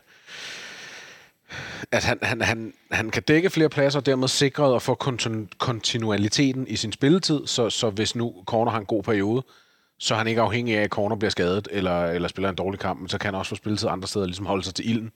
at 1.92 2.04
han, 2.04 2.20
han, 2.22 2.42
han, 2.42 2.74
han 2.92 3.10
kan 3.10 3.24
dække 3.24 3.50
flere 3.50 3.70
pladser, 3.70 4.00
og 4.00 4.06
dermed 4.06 4.28
sikret 4.28 4.76
at 4.76 4.82
få 4.82 4.98
kontinu- 5.04 5.58
kontinualiteten 5.58 6.68
i 6.68 6.76
sin 6.76 6.92
spilletid, 6.92 7.48
så, 7.48 7.70
så 7.70 7.90
hvis 7.90 8.16
nu 8.16 8.36
Corner 8.46 8.72
har 8.72 8.80
en 8.80 8.86
god 8.86 9.04
periode, 9.04 9.44
så 10.00 10.14
er 10.14 10.18
han 10.18 10.28
ikke 10.28 10.42
afhængig 10.42 10.78
af, 10.78 10.84
at 10.84 10.90
Corner 10.90 11.16
bliver 11.16 11.32
skadet, 11.32 11.68
eller, 11.72 12.06
eller 12.06 12.28
spiller 12.28 12.50
en 12.50 12.56
dårlig 12.56 12.80
kamp, 12.80 13.00
men 13.00 13.10
så 13.10 13.18
kan 13.18 13.28
han 13.28 13.36
også 13.36 13.50
få 13.50 13.56
spilletid 13.56 13.90
andre 13.90 14.08
steder, 14.08 14.24
og 14.24 14.28
ligesom 14.28 14.46
holde 14.46 14.64
sig 14.64 14.76
til 14.76 14.90
ilden. 14.90 15.12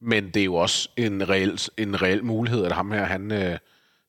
Men 0.00 0.30
det 0.30 0.40
er 0.40 0.44
jo 0.44 0.54
også 0.54 0.88
en 0.96 1.28
reel, 1.28 1.60
en 1.76 2.02
reel 2.02 2.24
mulighed, 2.24 2.64
at 2.64 2.72
ham 2.72 2.92
her, 2.92 3.04
han, 3.04 3.32
øh, 3.32 3.58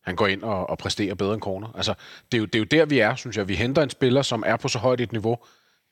han 0.06 0.16
går 0.16 0.28
ind 0.28 0.44
og, 0.44 0.70
og 0.70 0.78
præsterer 0.78 1.16
bedre 1.16 1.34
end 1.34 1.42
Corner. 1.42 1.68
Altså, 1.76 1.94
det, 2.32 2.38
er 2.38 2.40
jo, 2.40 2.46
det 2.46 2.56
er 2.56 2.60
jo 2.60 2.66
der, 2.66 2.86
vi 2.86 3.00
er, 3.00 3.16
synes 3.16 3.38
jeg. 3.38 3.48
Vi 3.48 3.56
henter 3.56 3.84
en 3.84 3.90
spiller, 3.90 4.22
som 4.22 4.44
er 4.46 4.58
på 4.58 4.68
så 4.68 4.80
højt 4.80 5.02
et 5.02 5.12
niveau, 5.12 5.38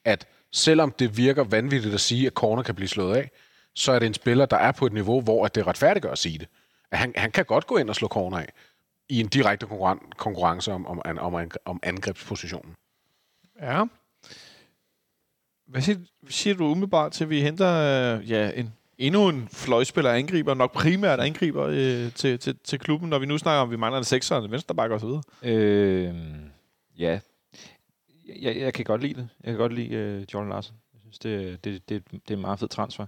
at 0.06 0.28
selvom 0.52 0.92
det 1.00 1.18
virker 1.18 1.44
vanvittigt 1.44 1.94
at 1.94 2.02
sige, 2.02 2.28
at 2.28 2.34
Corner 2.34 2.64
kan 2.64 2.76
blive 2.76 2.88
slået 2.88 3.16
af, 3.16 3.32
så 3.78 3.92
er 3.92 4.00
det 4.00 4.06
en 4.06 4.14
spiller, 4.14 4.46
der 4.46 4.58
er 4.58 4.72
på 4.72 4.86
et 4.86 4.94
niveau, 4.94 5.22
hvor 5.22 5.46
at 5.46 5.56
det 5.56 5.68
retfærdiggør 5.68 6.12
at 6.12 6.18
sige 6.18 6.38
det. 6.38 6.48
At 6.92 6.98
han, 6.98 7.14
han 7.16 7.32
kan 7.32 7.46
godt 7.46 7.68
gå 7.68 7.78
ind 7.78 7.90
og 7.90 7.96
slå 7.96 8.08
Corner 8.08 8.38
af 8.38 8.54
i 9.10 9.20
en 9.20 9.28
direkte 9.28 9.66
konkurren- 9.66 10.12
konkurrence 10.18 10.72
om, 10.72 10.88
om, 10.88 11.02
om, 11.20 11.52
om, 11.66 11.80
angrebspositionen. 11.84 12.76
Ja. 13.62 13.84
Hvad 15.68 15.82
siger, 15.82 15.98
hvad 16.22 16.32
siger 16.32 16.56
du 16.56 16.66
umiddelbart 16.66 17.12
til, 17.12 17.24
at 17.24 17.30
vi 17.30 17.42
henter 17.42 17.74
øh, 18.18 18.32
ja, 18.32 18.52
en, 18.56 18.74
endnu 18.98 19.30
en 19.30 19.48
fløjspiller 19.52 20.12
angriber, 20.12 20.54
nok 20.54 20.74
primært 20.74 21.20
angriber 21.20 21.64
øh, 21.64 22.14
til, 22.14 22.40
til, 22.40 22.58
til 22.64 22.80
klubben, 22.80 23.10
når 23.10 23.20
vi 23.20 23.26
nu 23.26 23.38
snakker 23.38 23.62
om, 23.62 23.68
at 23.68 23.72
vi 23.72 23.78
mangler 23.78 23.98
en 23.98 24.04
sekser, 24.04 24.38
en 24.38 24.52
venstreback 24.52 24.92
og 24.92 25.00
så 25.00 25.06
videre. 25.06 25.24
Øh, 25.44 26.16
ja. 27.00 27.20
Jeg, 28.42 28.58
jeg 28.58 28.74
kan 28.74 28.86
godt 28.86 29.02
lide 29.02 29.14
det. 29.14 29.30
Jeg 29.44 29.52
kan 29.54 29.58
godt 29.58 29.74
lide 29.74 29.96
øh, 29.96 30.26
Jordan 30.34 30.50
Larsen. 30.50 30.76
Jeg 30.94 31.02
synes, 31.02 31.20
det, 31.20 31.64
det, 31.64 31.90
det, 31.90 32.12
det 32.12 32.32
er 32.32 32.34
en 32.34 32.42
meget 32.42 32.60
fed 32.60 32.68
transfer. 32.68 33.06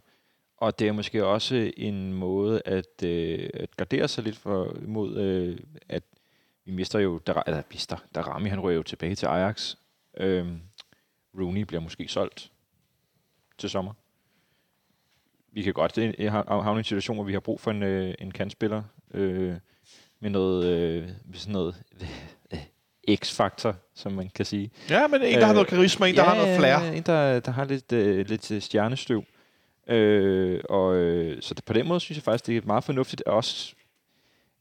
Og 0.59 0.79
det 0.79 0.87
er 0.87 0.91
måske 0.91 1.25
også 1.25 1.71
en 1.77 2.13
måde 2.13 2.61
at, 2.65 3.03
øh, 3.03 3.49
at 3.53 3.77
gardere 3.77 4.07
sig 4.07 4.23
lidt 4.23 4.37
for, 4.37 4.77
imod, 4.83 5.17
øh, 5.17 5.57
at 5.89 6.03
vi 6.65 6.71
mister 6.71 6.99
jo, 6.99 7.17
der, 7.17 7.43
eller 7.47 7.61
mister, 7.71 7.97
der 8.15 8.21
Rami, 8.21 8.49
han 8.49 8.59
rører 8.59 8.75
jo 8.75 8.83
tilbage 8.83 9.15
til 9.15 9.25
Ajax. 9.25 9.75
Øh, 10.17 10.47
Rooney 11.39 11.61
bliver 11.61 11.81
måske 11.81 12.07
solgt 12.07 12.51
til 13.57 13.69
sommer. 13.69 13.93
Vi 15.51 15.61
kan 15.61 15.73
godt 15.73 15.97
øh, 15.97 16.31
ha- 16.31 16.43
havne 16.61 16.77
i 16.77 16.79
en 16.79 16.83
situation, 16.83 17.15
hvor 17.17 17.23
vi 17.23 17.33
har 17.33 17.39
brug 17.39 17.59
for 17.59 17.71
en, 17.71 17.83
øh, 17.83 18.13
en 18.19 18.31
kantspiller 18.31 18.83
øh, 19.13 19.55
med 20.19 20.29
noget, 20.29 20.65
øh, 20.65 21.07
med 21.25 21.35
sådan 21.37 21.53
noget 21.53 21.83
øh, 22.01 22.59
x-faktor, 23.15 23.75
som 23.93 24.11
man 24.11 24.29
kan 24.29 24.45
sige. 24.45 24.71
Ja, 24.89 25.07
men 25.07 25.21
en, 25.21 25.39
der 25.39 25.45
har 25.45 25.53
noget 25.53 25.67
karisma, 25.67 26.07
en, 26.07 26.15
der 26.15 26.23
har 26.23 26.35
noget 26.35 26.57
flair. 26.57 26.79
Ja, 26.79 26.91
en, 26.93 27.03
der, 27.03 27.39
der 27.39 27.51
har 27.51 27.65
lidt, 27.65 27.91
øh, 27.91 28.27
lidt 28.27 28.51
øh, 28.51 28.61
stjernestøv. 28.61 29.23
Øh, 29.89 30.61
og, 30.69 30.95
øh, 30.95 31.41
så 31.41 31.53
det, 31.53 31.65
på 31.65 31.73
den 31.73 31.87
måde 31.87 31.99
synes 31.99 32.17
jeg 32.17 32.23
faktisk, 32.23 32.47
det 32.47 32.57
er 32.57 32.61
meget 32.65 32.83
fornuftigt 32.83 33.21
også, 33.21 33.73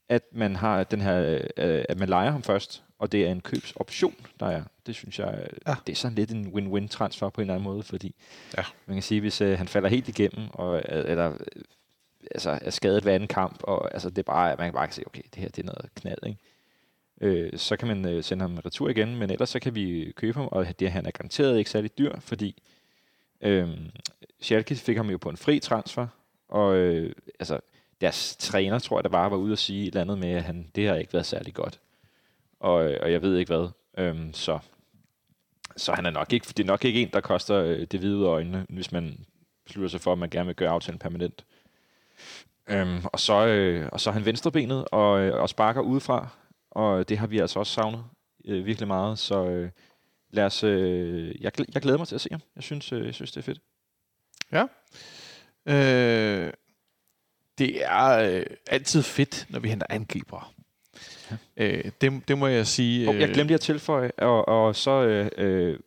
at 0.09 0.23
man 0.33 0.57
har 0.57 0.85
den 0.85 1.01
her, 1.01 1.39
øh, 1.57 1.85
at 1.89 1.99
man 1.99 2.09
leger 2.09 2.31
ham 2.31 2.43
først, 2.43 2.83
og 2.99 3.13
det 3.13 3.27
er 3.27 3.31
en 3.31 3.41
købsoption, 3.41 4.15
der 4.41 4.47
er. 4.47 4.63
Det 4.87 4.95
synes 4.95 5.19
jeg, 5.19 5.47
Ja. 5.67 5.75
det 5.87 5.93
er 5.93 5.97
sådan 5.97 6.15
lidt 6.15 6.31
en 6.31 6.47
win-win 6.47 6.89
transfer 6.89 7.29
på 7.29 7.41
en 7.41 7.43
eller 7.43 7.55
anden 7.55 7.65
måde, 7.65 7.83
fordi 7.83 8.15
Ja. 8.57 8.63
man 8.87 8.97
kan 8.97 9.03
sige, 9.03 9.21
hvis 9.21 9.41
øh, 9.41 9.59
han 9.59 9.69
falder 9.69 9.89
helt 9.89 10.09
igennem, 10.09 10.49
og, 10.53 10.77
øh, 10.77 10.83
eller 11.11 11.31
øh, 11.31 11.63
altså, 12.31 12.59
er 12.63 12.71
skadet 12.71 13.03
hver 13.03 13.15
anden 13.15 13.29
kamp, 13.29 13.61
og 13.63 13.93
altså, 13.95 14.11
det 14.11 14.19
er 14.19 14.23
bare, 14.23 14.57
man 14.59 14.67
kan 14.67 14.75
bare 14.75 14.91
se, 14.91 15.03
okay, 15.07 15.23
det 15.35 15.43
her 15.43 15.49
det 15.49 15.63
er 15.63 15.67
noget 15.67 15.91
knald, 15.95 16.19
ikke? 16.27 16.39
øh, 17.21 17.59
så 17.59 17.77
kan 17.77 17.89
man 17.89 18.05
øh, 18.09 18.25
sende 18.25 18.43
ham 18.43 18.59
retur 18.67 18.89
igen, 18.89 19.17
men 19.17 19.31
ellers 19.31 19.49
så 19.51 19.61
kan 19.61 19.75
vi 19.75 20.13
købe 20.17 20.39
ham, 20.39 20.49
og 20.53 20.81
det 20.81 20.91
han 20.93 21.07
er 21.07 21.11
garanteret 21.11 21.59
ikke 21.59 21.71
særlig 21.71 21.99
dyr, 21.99 22.21
fordi 22.21 22.63
øh, 23.41 23.69
Schalke 24.41 24.75
fik 24.75 24.97
ham 24.97 25.11
jo 25.11 25.19
på 25.19 25.29
en 25.29 25.37
fri 25.37 25.59
transfer, 25.59 26.07
og 26.49 26.77
øh, 26.77 27.13
altså, 27.41 27.61
deres 28.01 28.37
træner, 28.37 28.79
tror 28.79 28.99
jeg, 28.99 29.05
der 29.05 29.11
bare 29.11 29.31
var 29.31 29.37
ude 29.37 29.53
og 29.53 29.59
sige 29.59 29.83
et 29.83 29.87
eller 29.87 30.01
andet 30.01 30.19
med, 30.19 30.31
at 30.31 30.43
han, 30.43 30.71
det 30.75 30.89
har 30.89 30.95
ikke 30.95 31.13
været 31.13 31.27
særlig 31.27 31.55
godt. 31.55 31.81
Og, 32.61 32.93
øh, 32.93 32.99
og 33.03 33.13
jeg 33.13 33.23
ved 33.23 33.37
ikke 33.37 33.55
hvad. 33.55 33.69
Øhm, 33.99 34.33
så, 34.33 34.59
så 35.77 35.93
han 35.93 36.07
er 36.07 36.11
nok 36.11 36.33
ikke, 36.33 36.47
det 36.49 36.61
er 36.61 36.67
nok 36.67 36.85
ikke 36.85 37.03
en, 37.03 37.11
der 37.13 37.21
koster 37.21 37.57
øh, 37.57 37.87
det 37.87 38.01
hvide 38.01 38.27
øjne, 38.27 38.67
hvis 38.69 38.93
man 38.93 39.25
beslutter 39.65 39.89
sig 39.89 40.01
for, 40.01 40.13
at 40.13 40.19
man 40.19 40.31
gerne 40.31 40.47
vil 40.47 40.57
gøre 40.57 40.71
aftalen 40.71 40.99
permanent. 40.99 41.45
Øhm, 42.69 43.01
og, 43.05 43.21
så, 43.21 43.47
øh, 43.47 43.89
og 43.93 44.01
så 44.01 44.11
er 44.11 44.15
han 44.15 44.25
venstrebenet 44.25 44.85
og, 44.93 45.21
øh, 45.21 45.43
og 45.43 45.49
sparker 45.49 45.81
udefra, 45.81 46.29
og 46.71 47.09
det 47.09 47.19
har 47.19 47.27
vi 47.27 47.39
altså 47.39 47.59
også 47.59 47.73
savnet 47.73 48.05
øh, 48.45 48.67
virkelig 48.67 48.89
meget, 48.89 49.19
så 49.19 49.45
øh, 49.45 49.71
lad 50.31 50.45
os, 50.45 50.65
øh, 50.65 51.43
jeg, 51.43 51.53
jeg 51.75 51.83
glæder 51.83 51.99
mig 51.99 52.09
til 52.09 52.15
at 52.15 52.21
se 52.21 52.29
ham. 52.33 52.41
Jeg 52.57 52.65
synes, 52.65 52.93
øh, 52.93 53.07
jeg 53.07 53.15
synes 53.15 53.33
det 53.33 53.39
er 53.41 53.43
fedt. 53.43 53.61
Øh, 55.67 56.53
det 57.59 57.85
er 57.85 58.09
øh, 58.09 58.47
altid 58.67 59.03
fedt, 59.03 59.47
når 59.49 59.59
vi 59.61 59.69
henter 59.69 59.87
angriber. 59.91 60.55
Ja. 61.31 61.37
Øh, 61.57 61.91
det, 62.01 62.29
det 62.29 62.39
må 62.39 62.47
jeg 62.47 62.67
sige. 62.67 63.09
Oh, 63.09 63.21
jeg 63.21 63.29
glemte 63.29 63.55
at 63.55 63.61
tilføje, 63.61 64.11
og, 64.19 64.49
og 64.49 64.77
så 64.77 64.91
øh, 64.91 65.31
øh, 65.37 65.79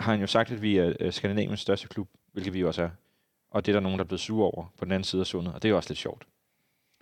har 0.00 0.12
han 0.12 0.20
jo 0.20 0.26
sagt, 0.26 0.50
at 0.50 0.62
vi 0.62 0.76
er 0.76 0.92
øh, 1.00 1.12
Skandinaviens 1.12 1.60
største 1.60 1.88
klub, 1.88 2.08
hvilket 2.32 2.54
vi 2.54 2.64
også 2.64 2.82
er. 2.82 2.90
Og 3.50 3.66
det 3.66 3.72
er 3.72 3.76
der 3.76 3.80
nogen, 3.80 3.98
der 3.98 4.04
er 4.04 4.08
blevet 4.08 4.20
sure 4.20 4.46
over 4.46 4.72
på 4.78 4.84
den 4.84 4.92
anden 4.92 5.04
side 5.04 5.20
af 5.20 5.26
sundet, 5.26 5.54
og 5.54 5.62
det 5.62 5.68
er 5.68 5.70
jo 5.70 5.76
også 5.76 5.90
lidt 5.90 5.98
sjovt. 5.98 6.26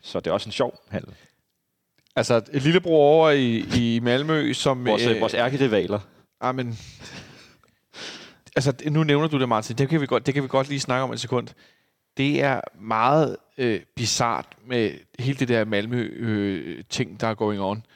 Så 0.03 0.21
det 0.21 0.27
er 0.27 0.35
også 0.35 0.49
en 0.49 0.53
sjov 0.53 0.79
handel. 0.89 1.15
Altså, 2.17 2.37
et 2.53 2.63
lillebror 2.63 2.97
over 2.97 3.31
i, 3.31 3.65
i 3.77 4.01
Malmø, 4.01 4.53
som... 4.53 4.87
Vores, 4.87 5.07
øh, 5.07 5.21
vores 5.21 5.35
ærkerivaler. 5.35 6.01
Ah, 6.43 6.55
men... 6.55 6.79
Altså, 8.57 8.73
nu 8.91 9.05
nævner 9.05 9.29
du 9.29 9.39
det, 9.41 9.49
Martin. 9.49 9.77
Det 9.77 9.89
kan 9.89 10.01
vi 10.01 10.07
godt, 10.07 10.27
det 10.27 10.35
kan 10.35 10.43
vi 10.43 10.49
godt 10.49 10.69
lige 10.69 10.81
snakke 10.81 11.03
om 11.05 11.13
et 11.13 11.21
sekund. 11.21 11.49
Det 12.17 12.43
er 12.43 12.61
meget 12.81 13.37
øh, 13.59 13.81
bizart 13.97 14.47
med 14.67 14.91
hele 15.19 15.39
det 15.39 15.49
der 15.49 15.65
Malmø-ting, 15.65 17.11
øh, 17.13 17.21
der 17.21 17.27
er 17.27 17.35
going 17.35 17.61
on. 17.61 17.87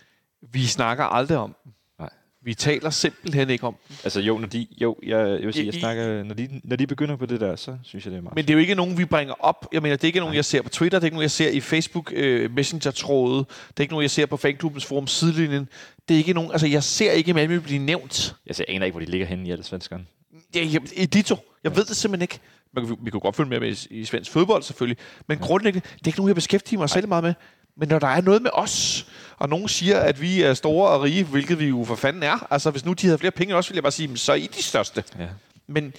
Vi 0.53 0.67
snakker 0.67 1.05
aldrig 1.05 1.39
om. 1.39 1.55
Nej. 1.99 2.09
Vi 2.43 2.55
taler 2.55 2.91
simpelthen 2.91 3.51
ikke 3.51 3.67
om. 3.67 3.77
Altså 4.05 4.21
jo, 4.21 4.39
når 4.39 4.47
de, 4.47 4.67
jo, 4.83 4.97
jeg, 5.03 5.19
jeg 5.19 5.43
vil 5.43 5.53
sige, 5.53 5.67
jeg 5.67 5.75
I- 5.75 5.81
snakker, 5.81 6.23
når 6.23 6.35
de, 6.35 6.61
når 6.65 6.77
de 6.77 6.87
begynder 6.87 7.17
på 7.17 7.27
det 7.27 7.41
der, 7.41 7.57
så 7.57 7.77
synes 7.83 8.05
jeg, 8.05 8.11
det 8.11 8.19
er 8.19 8.23
meget. 8.23 8.35
Men 8.35 8.45
det 8.45 8.51
er 8.51 8.55
jo 8.55 8.61
ikke 8.61 8.75
nogen, 8.75 8.99
vi 8.99 9.05
bringer 9.05 9.35
op. 9.45 9.69
Jeg 9.73 9.83
mener, 9.83 9.97
det 9.97 10.05
er 10.05 10.09
ikke 10.09 10.21
nogen, 10.21 10.35
jeg 10.35 10.45
ser 10.45 10.63
på 10.63 10.69
Twitter. 10.69 10.99
Det 10.99 11.05
er 11.05 11.07
ikke 11.07 11.15
nogen, 11.15 11.23
jeg 11.23 11.31
ser 11.31 11.51
i 11.51 11.61
Facebook 11.61 12.13
øh, 12.17 12.51
Messenger-tråde. 12.55 13.39
Det 13.39 13.77
er 13.77 13.81
ikke 13.81 13.93
nogen, 13.93 14.03
jeg 14.03 14.11
ser 14.11 14.27
på 14.27 14.37
fanklubbens 14.37 14.85
forum 14.87 15.07
sidelinjen. 15.07 15.69
Det 16.09 16.15
er 16.15 16.19
ikke 16.19 16.33
nogen... 16.33 16.53
Altså, 16.53 16.67
jeg 16.67 16.83
ser 16.85 17.13
ikke 17.13 17.35
Malmø 17.35 17.59
blive 17.59 17.79
nævnt. 17.79 18.37
Jeg 18.47 18.57
ser, 18.57 18.65
aner 18.69 18.87
ikke, 18.87 18.93
hvor 18.93 19.05
de 19.05 19.11
ligger 19.11 19.27
henne 19.27 19.49
i 19.49 19.51
alle 19.51 19.65
svenskerne. 19.65 20.07
Ja, 20.55 20.63
ja, 20.65 20.79
i 20.93 21.07
de 21.07 21.23
to. 21.23 21.37
Jeg 21.65 21.77
ved 21.77 21.85
det 21.85 21.97
simpelthen 21.97 22.23
ikke. 22.23 22.41
Man, 22.75 22.97
vi 23.03 23.11
kunne 23.11 23.21
godt 23.21 23.37
følge 23.37 23.51
med, 23.51 23.61
med 23.61 23.87
i, 23.91 24.01
i 24.01 24.05
svensk 24.05 24.31
fodbold 24.31 24.63
selvfølgelig. 24.63 24.99
Men 25.27 25.39
grundlæggende, 25.39 25.89
det 25.95 26.03
er 26.03 26.07
ikke 26.07 26.19
nogen, 26.19 26.29
jeg 26.29 26.35
beskæftiger 26.35 26.79
mig 26.79 26.91
særlig 26.91 27.09
meget 27.09 27.25
med. 27.25 27.35
Men 27.77 27.89
når 27.89 27.99
der 27.99 28.07
er 28.07 28.21
noget 28.21 28.43
med 28.43 28.51
os, 28.55 29.07
og 29.39 29.49
nogen 29.49 29.69
siger, 29.69 29.99
at 30.01 30.21
vi 30.21 30.43
er 30.43 30.55
store 30.55 30.89
og 30.91 31.03
rige, 31.03 31.25
hvilket 31.25 31.59
vi 31.59 31.67
jo 31.67 31.85
for 31.85 31.95
fanden 31.95 32.23
er. 32.23 32.47
Altså, 32.53 32.71
hvis 32.71 32.85
nu 32.85 32.93
de 32.93 33.07
havde 33.07 33.19
flere 33.19 33.31
penge 33.31 33.55
os, 33.55 33.71
ville 33.71 33.77
jeg 33.77 33.83
bare 33.83 33.93
sige, 33.93 34.09
"Men 34.09 34.17
så 34.17 34.33
er 34.33 34.37
I 34.37 34.47
de 34.57 34.63
største. 34.63 35.05
Ja. 35.19 35.29
Men 35.67 35.93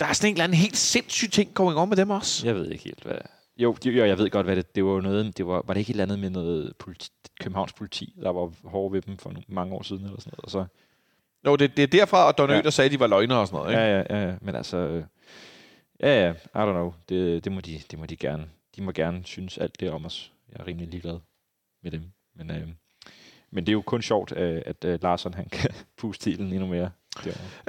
der 0.00 0.06
er 0.06 0.12
sådan 0.12 0.28
en 0.28 0.34
eller 0.34 0.44
anden 0.44 0.58
helt 0.58 0.76
sindssyg 0.76 1.30
ting 1.30 1.54
going 1.54 1.78
on 1.78 1.88
med 1.88 1.96
dem 1.96 2.10
også. 2.10 2.46
Jeg 2.46 2.54
ved 2.54 2.70
ikke 2.70 2.84
helt, 2.84 3.02
hvad... 3.02 3.14
Jo, 3.56 3.76
jo, 3.86 4.04
jeg 4.04 4.18
ved 4.18 4.30
godt, 4.30 4.46
hvad 4.46 4.56
det, 4.56 4.74
det 4.74 4.84
var 4.84 5.00
noget, 5.00 5.38
det 5.38 5.46
var, 5.46 5.62
var 5.66 5.74
det 5.74 5.80
ikke 5.80 5.90
et 5.90 5.94
eller 5.94 6.04
andet 6.04 6.18
med 6.18 6.30
noget 6.30 6.72
politi, 6.78 7.10
Københavns 7.40 7.72
politi, 7.72 8.14
der 8.22 8.30
var 8.30 8.68
hårde 8.68 8.92
ved 8.92 9.02
dem 9.02 9.18
for 9.18 9.30
nogle, 9.30 9.44
mange 9.48 9.74
år 9.74 9.82
siden 9.82 10.04
eller 10.04 10.20
sådan 10.20 10.32
noget, 10.36 10.44
og 10.44 10.50
så, 10.50 10.64
Jo, 11.46 11.56
det, 11.56 11.76
det 11.76 11.82
er 11.82 11.86
derfra, 11.86 12.28
at 12.28 12.38
Don 12.38 12.50
Ja. 12.50 12.56
ja. 12.56 12.62
der 12.62 12.70
sagde, 12.70 12.86
at 12.86 12.92
de 12.92 13.00
var 13.00 13.06
løgnere 13.06 13.38
og 13.38 13.46
sådan 13.46 13.58
noget. 13.58 13.70
Ikke? 13.70 13.82
ja, 13.82 13.98
ja, 13.98 14.04
ja, 14.10 14.28
ja, 14.28 14.34
men 14.40 14.54
altså, 14.54 15.02
ja, 16.00 16.26
ja, 16.26 16.32
I 16.32 16.58
don't 16.68 16.72
know, 16.72 16.92
det, 17.08 17.44
det, 17.44 17.52
må 17.52 17.60
de, 17.60 17.80
det 17.90 17.98
må 17.98 18.06
de 18.06 18.16
gerne, 18.16 18.46
de 18.76 18.82
må 18.82 18.92
gerne 18.92 19.20
synes 19.24 19.58
alt 19.58 19.80
det 19.80 19.90
om 19.90 20.04
os. 20.06 20.32
Jeg 20.52 20.60
er 20.60 20.66
rimelig 20.66 20.88
ligeglad 20.88 21.18
med 21.82 21.90
dem, 21.90 22.02
men, 22.36 22.50
øh, 22.50 22.68
men 23.50 23.66
det 23.66 23.68
er 23.68 23.72
jo 23.72 23.82
kun 23.82 24.02
sjovt, 24.02 24.32
øh, 24.36 24.62
at 24.66 24.84
øh, 24.84 24.98
Larsson 25.02 25.34
han 25.34 25.48
kan 25.52 25.70
puste 25.98 26.22
stilen 26.22 26.52
endnu 26.52 26.66
mere. 26.66 26.90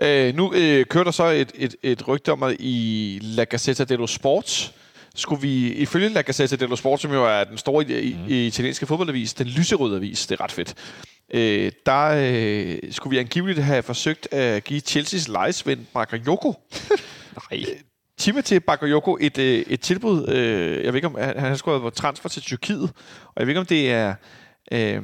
Øh, 0.01 0.35
nu 0.35 0.53
øh, 0.53 0.85
kører 0.85 1.03
der 1.03 1.11
så 1.11 1.25
et, 1.25 1.51
et, 1.55 1.75
et 1.83 2.07
rygte 2.07 2.31
om, 2.31 2.43
at 2.43 2.55
i 2.59 3.19
La 3.21 3.43
Gazzetta 3.43 3.83
dello 3.83 4.07
Sport, 4.07 4.73
skulle 5.15 5.41
vi, 5.41 5.73
ifølge 5.73 6.09
La 6.09 6.21
Gazzetta 6.21 6.55
dello 6.55 6.75
Sport, 6.75 7.01
som 7.01 7.13
jo 7.13 7.25
er 7.25 7.43
den 7.43 7.57
store 7.57 7.85
i, 8.01 8.13
Mhm. 8.13 8.21
mm. 8.23 8.27
i, 8.29 8.47
italienske 8.47 8.85
fodboldavis, 8.85 9.33
den 9.33 9.47
lyserøde 9.47 9.95
avis, 9.95 10.27
det 10.27 10.39
er 10.39 10.43
ret 10.43 10.51
fedt, 10.51 10.73
øh, 11.33 11.71
der 11.85 12.05
øh, 12.85 12.91
skulle 12.93 13.11
vi 13.11 13.19
angiveligt 13.19 13.59
have 13.63 13.83
forsøgt 13.83 14.33
at 14.33 14.63
give 14.63 14.81
Chelsea's 14.89 15.31
lejesvend 15.31 15.85
Bakayoko, 15.93 16.53
Nej. 17.51 17.65
Timothy 18.17 18.53
Bakayoko, 18.53 19.17
et, 19.21 19.37
øh, 19.37 19.63
et 19.67 19.81
tilbud. 19.81 20.27
Øh, 20.29 20.83
jeg 20.83 20.93
ved 20.93 20.95
ikke, 20.95 21.07
om 21.07 21.15
han, 21.19 21.39
han 21.39 21.57
skulle 21.57 21.79
have 21.79 21.91
transfer 21.91 22.29
til 22.29 22.41
Tyrkiet, 22.41 22.91
og 23.25 23.33
jeg 23.37 23.47
ved 23.47 23.51
ikke, 23.51 23.59
om 23.59 23.65
det 23.65 23.91
er... 23.91 24.15
Øh, 24.71 25.01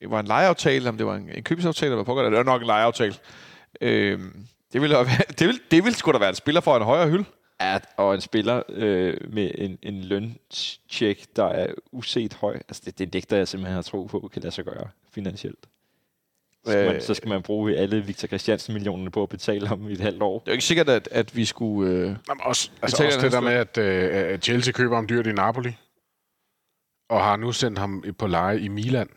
det 0.00 0.10
var 0.10 0.20
en 0.20 0.26
lejeaftale, 0.26 0.88
om 0.88 0.96
det 0.96 1.06
var 1.06 1.14
en, 1.16 1.30
en 1.36 1.42
købsaftale, 1.42 1.86
eller 1.86 1.96
hvad 1.96 2.04
pokker 2.04 2.22
det 2.22 2.32
er. 2.32 2.36
Var 2.36 2.42
nok 2.42 2.60
en 2.60 2.66
lejeaftale. 2.66 3.14
Øh, 3.80 4.18
det 4.72 4.80
ville, 4.80 4.96
det 5.38 5.46
ville, 5.46 5.60
det 5.70 5.84
ville 5.84 5.96
sgu 5.98 6.12
da 6.12 6.18
være 6.18 6.28
en 6.28 6.34
spiller 6.34 6.60
for 6.60 6.76
en 6.76 6.82
højere 6.82 7.08
hylde. 7.10 7.24
Ja, 7.60 7.78
og 7.96 8.14
en 8.14 8.20
spiller 8.20 8.62
øh, 8.68 9.16
med 9.32 9.50
en, 9.54 9.78
en 9.82 10.00
løntjek, 10.00 11.26
der 11.36 11.44
er 11.44 11.74
uset 11.92 12.34
høj. 12.34 12.54
Altså, 12.54 12.82
det, 12.84 12.98
det 12.98 13.14
nægter 13.14 13.36
jeg 13.36 13.48
simpelthen 13.48 13.78
at 13.78 13.84
tro 13.84 14.04
på, 14.04 14.30
kan 14.32 14.42
lade 14.42 14.54
sig 14.54 14.64
gøre 14.64 14.88
finansielt. 15.12 15.66
Så 16.64 16.70
skal, 16.70 16.86
man, 16.86 16.94
Øh. 16.96 17.02
så 17.02 17.14
skal 17.14 17.28
man 17.28 17.42
bruge 17.42 17.76
alle 17.76 18.00
Victor 18.04 18.28
Christiansen-millionerne 18.28 19.10
på 19.10 19.22
at 19.22 19.28
betale 19.28 19.66
ham 19.66 19.88
i 19.88 19.92
et 19.92 20.00
halvt 20.00 20.22
år. 20.22 20.38
Det 20.38 20.48
er 20.48 20.52
jo 20.52 20.54
ikke 20.54 20.64
sikkert, 20.64 20.88
at, 20.88 21.08
at 21.12 21.36
vi 21.36 21.44
skulle... 21.44 21.92
Øh, 21.92 22.02
Jamen, 22.04 22.40
også, 22.40 22.70
altså 22.82 23.04
også 23.04 23.20
det 23.20 23.32
der 23.32 23.40
med, 23.40 23.52
at, 23.52 23.78
øh, 23.78 24.10
at 24.12 24.44
Chelsea 24.44 24.72
køber 24.72 24.96
ham 24.96 25.08
dyrt 25.08 25.26
i 25.26 25.32
Napoli, 25.32 25.76
og 27.08 27.24
har 27.24 27.36
nu 27.36 27.52
sendt 27.52 27.78
ham 27.78 28.04
på 28.18 28.26
leje 28.26 28.60
i 28.60 28.68
Milan. 28.68 29.08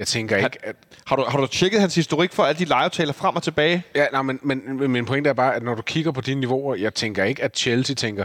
Jeg 0.00 0.08
tænker 0.08 0.36
ikke, 0.36 0.58
at... 0.62 0.76
har, 1.06 1.16
du, 1.16 1.24
har 1.28 1.40
du 1.40 1.46
tjekket 1.46 1.80
hans 1.80 1.94
historik 1.94 2.32
for 2.32 2.42
alle 2.42 2.58
de 2.58 2.64
lejeaftaler 2.64 3.12
frem 3.12 3.36
og 3.36 3.42
tilbage? 3.42 3.82
Ja, 3.94 4.06
nej, 4.12 4.22
men, 4.22 4.38
men, 4.42 4.76
men 4.78 4.90
min 4.90 5.04
pointe 5.04 5.30
er 5.30 5.34
bare, 5.34 5.54
at 5.54 5.62
når 5.62 5.74
du 5.74 5.82
kigger 5.82 6.12
på 6.12 6.20
de 6.20 6.34
niveauer, 6.34 6.74
jeg 6.74 6.94
tænker 6.94 7.24
ikke, 7.24 7.42
at 7.42 7.56
Chelsea 7.58 7.94
tænker, 7.94 8.24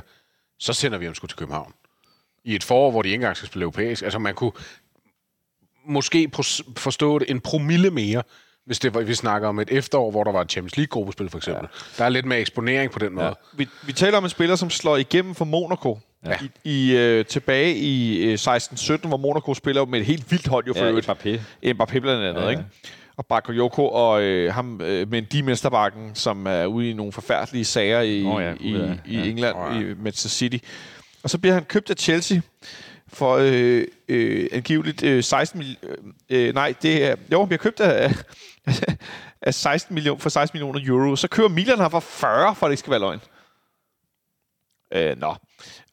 så 0.60 0.74
sender 0.74 0.98
vi 0.98 1.06
ham 1.06 1.16
sgu 1.16 1.28
til 1.28 1.38
København. 1.38 1.74
I 2.44 2.56
et 2.56 2.64
forår, 2.64 2.92
hvor 2.92 3.02
de 3.02 3.08
ikke 3.08 3.16
engang 3.16 3.38
skal 3.38 3.48
spille 3.48 3.64
europæisk. 3.64 4.04
Altså, 4.04 4.20
man 4.20 4.36
kunne 4.36 4.52
måske 5.86 6.32
forstå 6.78 7.20
det 7.20 7.32
en 7.32 7.40
promille 7.40 7.92
mere, 7.92 8.24
hvis 8.66 8.80
det 8.80 8.94
var, 8.94 9.02
vi 9.02 9.16
snakker 9.16 9.48
om 9.48 9.60
et 9.60 9.70
efterår, 9.72 10.12
hvor 10.12 10.24
der 10.24 10.32
var 10.32 10.42
et 10.42 10.52
Champions 10.52 10.78
League-gruppespil, 10.78 11.30
for 11.30 11.38
eksempel. 11.38 11.68
Ja. 11.74 11.98
Der 11.98 12.06
er 12.06 12.10
lidt 12.10 12.26
mere 12.26 12.40
eksponering 12.40 12.92
på 12.92 13.00
den 13.00 13.14
måde. 13.14 13.26
Ja. 13.26 13.34
Vi, 13.54 13.68
vi 13.86 13.94
taler 13.94 14.18
om 14.18 14.24
en 14.24 14.30
spiller, 14.30 14.56
som 14.56 14.70
slår 14.70 14.98
igennem 14.98 15.36
for 15.36 15.46
Monaco. 15.46 16.00
Ja. 16.26 16.38
I, 16.64 16.90
i, 16.90 16.96
øh, 16.98 17.26
tilbage 17.26 17.76
i 17.76 18.24
øh, 18.26 18.34
16-17, 18.34 19.08
hvor 19.08 19.18
Monaco 19.18 19.54
spiller 19.54 19.86
med 19.86 20.00
et 20.00 20.06
helt 20.06 20.32
vildt 20.32 20.48
hold 20.48 20.66
jo 20.68 20.74
for 20.74 20.84
Ja, 20.84 20.90
øvrigt. 20.90 21.10
Mbappé. 21.10 21.40
Mbappé 21.66 22.00
blandt 22.00 22.24
andet, 22.24 22.34
Ja, 22.34 22.40
ja, 22.40 22.44
ja. 22.44 22.50
ikke? 22.50 22.64
Og 23.18 23.26
Bakayoko 23.26 23.88
og 23.90 24.22
øh, 24.22 24.54
ham 24.54 24.82
øh, 24.82 25.12
med 25.12 25.22
de 25.22 25.44
Mesterbakken, 25.44 26.12
som 26.16 26.48
er 26.48 26.66
ude 26.66 26.90
i 26.90 26.94
nogle 26.94 27.12
forfærdelige 27.12 27.66
sager 27.66 28.02
i, 28.02 28.24
Åh 28.26 28.44
ja, 28.44 28.54
i, 28.60 28.76
af- 28.76 29.00
i 29.06 29.18
ja. 29.18 29.24
England, 29.24 29.56
ja. 29.58 29.80
i 29.80 29.84
Manchester 29.84 30.30
City. 30.30 30.58
Og 31.24 31.30
så 31.30 31.38
bliver 31.38 31.54
han 31.54 31.64
købt 31.64 31.90
af 31.90 31.96
Chelsea 32.00 32.40
for 33.14 33.38
øh, 33.42 33.84
øh, 34.10 34.48
angiveligt 34.52 35.04
øh, 35.04 35.24
16 35.24 35.58
millioner... 35.58 35.96
Øh, 36.30 36.54
nej, 36.54 36.74
det 36.82 37.06
er... 37.06 37.16
Jo, 37.32 37.40
han 37.40 37.48
bliver 37.48 37.58
købt 37.60 37.80
af, 37.80 38.12
af 39.42 39.54
16 39.54 39.94
millioner, 39.94 40.20
for 40.20 40.30
16 40.30 40.58
millioner 40.60 40.80
euro. 40.88 41.16
Så 41.16 41.28
køber 41.28 41.50
Milan 41.50 41.80
ham 41.80 41.92
for 41.92 42.00
40, 42.00 42.56
for 42.56 42.66
at 42.66 42.70
det 42.70 42.74
ikke 42.74 42.80
skal 42.80 42.92
være 42.92 43.00
løgn. 43.00 43.20
Øh, 44.96 45.20
nå. 45.20 45.36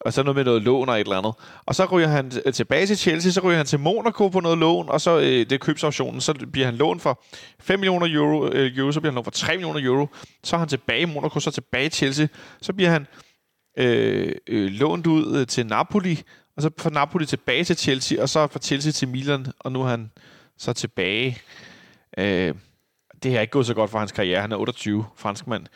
Og 0.01 0.13
så 0.13 0.23
noget 0.23 0.37
med 0.37 0.45
noget 0.45 0.63
lån 0.63 0.89
og 0.89 0.95
et 0.95 1.01
eller 1.01 1.19
andet. 1.19 1.35
Og 1.67 1.75
så 1.75 1.85
ryger 1.85 2.09
han 2.09 2.33
øh, 2.45 2.53
tilbage 2.53 2.87
til 2.87 2.99
Chelsea, 2.99 3.33
så 3.33 3.41
ryger 3.41 3.57
han 3.57 3.67
til 3.67 3.81
Monaco 3.81 4.29
på 4.29 4.41
noget 4.41 4.59
lån, 4.59 4.89
og 4.89 5.01
så 5.01 5.19
øh, 5.19 5.25
det 5.25 5.53
er 5.53 5.59
købsoptionen, 5.59 6.21
så 6.21 6.35
bliver 6.53 6.67
han 6.67 6.77
lån 6.77 7.01
for 7.01 7.23
5 7.61 7.79
millioner 7.79 8.07
euro, 8.11 8.49
øh, 8.49 8.79
euro, 8.79 8.93
så 8.93 9.01
bliver 9.01 9.11
han 9.13 9.15
lån 9.15 9.25
for 9.25 9.31
3 9.31 9.53
millioner 9.53 9.81
euro, 9.87 10.07
så 10.45 10.57
er 10.57 10.61
han 10.61 10.69
tilbage 10.69 11.01
i 11.01 11.05
Monaco, 11.05 11.41
så 11.41 11.51
tilbage 11.51 11.87
i 11.87 11.91
Chelsea, 11.91 12.27
så 12.63 12.73
bliver 12.73 12.91
han 12.91 13.07
øh, 13.79 14.33
øh, 14.47 14.71
lånt 14.71 15.07
ud 15.07 15.37
øh, 15.37 15.47
til 15.47 15.67
Napoli, 15.67 16.23
og 16.57 16.63
så 16.63 16.71
fra 16.79 16.91
Napoli 16.91 17.27
tilbage 17.27 17.65
til 17.65 17.77
Chelsea, 17.77 18.23
og 18.23 18.29
så 18.29 18.47
fra 18.47 18.59
Chelsea 18.59 18.93
til 18.93 19.09
Milan, 19.09 19.47
og 19.59 19.73
nu 19.73 19.83
er 19.83 19.87
han 19.87 20.11
så 20.59 20.73
tilbage. 20.73 21.39
Øh, 22.19 22.55
det 23.23 23.33
har 23.33 23.41
ikke 23.41 23.51
gået 23.51 23.67
så 23.67 23.75
godt 23.75 23.91
for 23.91 23.99
hans 23.99 24.13
karriere. 24.13 24.41
Han 24.41 24.53
er 24.53 24.57
28, 24.57 25.05
franskmand. 25.17 25.67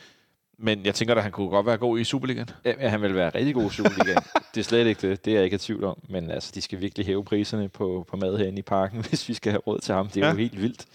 Men 0.59 0.87
jeg 0.87 0.95
tænker, 0.95 1.15
at 1.15 1.23
han 1.23 1.33
kunne 1.33 1.49
godt 1.49 1.67
være 1.67 1.77
god 1.77 1.99
i 1.99 2.05
Superligaen. 2.05 2.51
Ja, 2.65 2.89
han 2.89 3.03
vil 3.03 3.15
være 3.15 3.31
rigtig 3.35 3.55
god 3.55 3.71
i 3.71 3.75
Superligaen. 3.75 4.23
det 4.55 4.61
er 4.61 4.65
slet 4.65 4.87
ikke 4.87 5.09
det. 5.09 5.25
Det 5.25 5.31
er 5.31 5.35
jeg 5.35 5.45
ikke 5.45 5.55
i 5.55 5.59
tvivl 5.59 5.85
om. 5.85 5.99
Men 6.09 6.31
altså, 6.31 6.53
de 6.55 6.63
skal 6.63 6.81
virkelig 6.81 7.07
hæve 7.07 7.25
priserne 7.25 7.69
på, 7.69 8.07
på 8.11 8.17
mad 8.17 8.39
herinde 8.39 8.59
i 8.59 8.63
parken, 8.63 9.01
hvis 9.09 9.29
vi 9.29 9.35
skal 9.35 9.53
have 9.53 9.61
råd 9.61 9.79
til 9.79 9.95
ham. 9.95 10.09
Det 10.09 10.23
er 10.23 10.27
ja. 10.27 10.33
Jo 10.33 10.39
helt 10.39 10.63
vildt. 10.63 10.87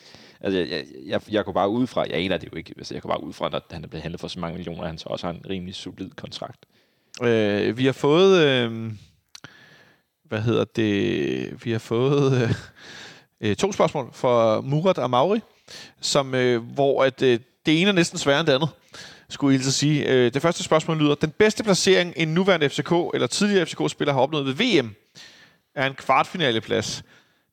Altså, 0.42 0.60
jeg, 0.60 0.70
jeg, 0.70 0.86
jeg, 1.06 1.22
jeg 1.32 1.46
går 1.46 1.52
bare 1.52 1.70
ud 1.70 1.88
fra, 1.88 2.02
jeg 2.02 2.18
aner 2.18 2.38
det 2.38 2.50
jo 2.52 2.58
ikke, 2.58 2.74
altså, 2.78 2.94
jeg 2.94 3.02
går 3.02 3.10
bare 3.10 3.24
ud 3.24 3.34
fra, 3.34 3.50
når 3.50 3.62
han 3.72 3.84
er 3.84 3.88
blevet 3.88 4.02
handlet 4.02 4.20
for 4.22 4.28
så 4.28 4.40
mange 4.40 4.56
millioner, 4.56 4.82
at 4.82 4.88
han 4.88 4.98
så 4.98 5.10
også 5.10 5.28
har 5.28 5.34
en 5.34 5.46
rimelig 5.50 5.76
solid 5.76 6.10
kontrakt. 6.10 6.66
Øh, 7.24 7.78
vi 7.78 7.86
har 7.86 7.92
fået... 7.92 8.46
Øh, 8.46 8.92
hvad 10.24 10.42
hedder 10.42 10.64
det? 10.64 11.66
Vi 11.66 11.72
har 11.72 11.80
fået... 11.80 12.42
Øh, 12.42 12.54
øh, 13.42 13.56
to 13.56 13.72
spørgsmål 13.72 14.10
for 14.14 14.62
Murat 14.62 14.98
og 14.98 15.10
Mauri, 15.10 15.40
som, 16.02 16.36
øh, 16.36 16.64
hvor 16.64 17.04
at, 17.04 17.22
øh, 17.22 17.40
det 17.66 17.82
ene 17.82 17.90
er 17.90 17.94
næsten 17.94 18.20
sværere 18.20 18.40
end 18.40 18.48
det 18.48 18.54
andet, 18.54 18.70
skulle 19.34 19.58
jeg 19.58 19.68
at 19.68 19.74
sige. 19.74 20.08
Øh, 20.08 20.34
det 20.34 20.42
første 20.42 20.64
spørgsmål 20.64 20.98
lyder, 20.98 21.16
den 21.16 21.30
bedste 21.32 21.64
placering 21.64 22.14
en 22.18 22.28
nuværende 22.34 22.70
FCK 22.70 22.92
eller 23.14 23.28
tidligere 23.28 23.66
FCK-spiller 23.66 24.14
har 24.14 24.22
opnået 24.22 24.46
ved 24.46 24.54
VM 24.82 24.96
er 25.76 25.88
en 25.88 25.94
kvartfinaleplads. 25.94 27.04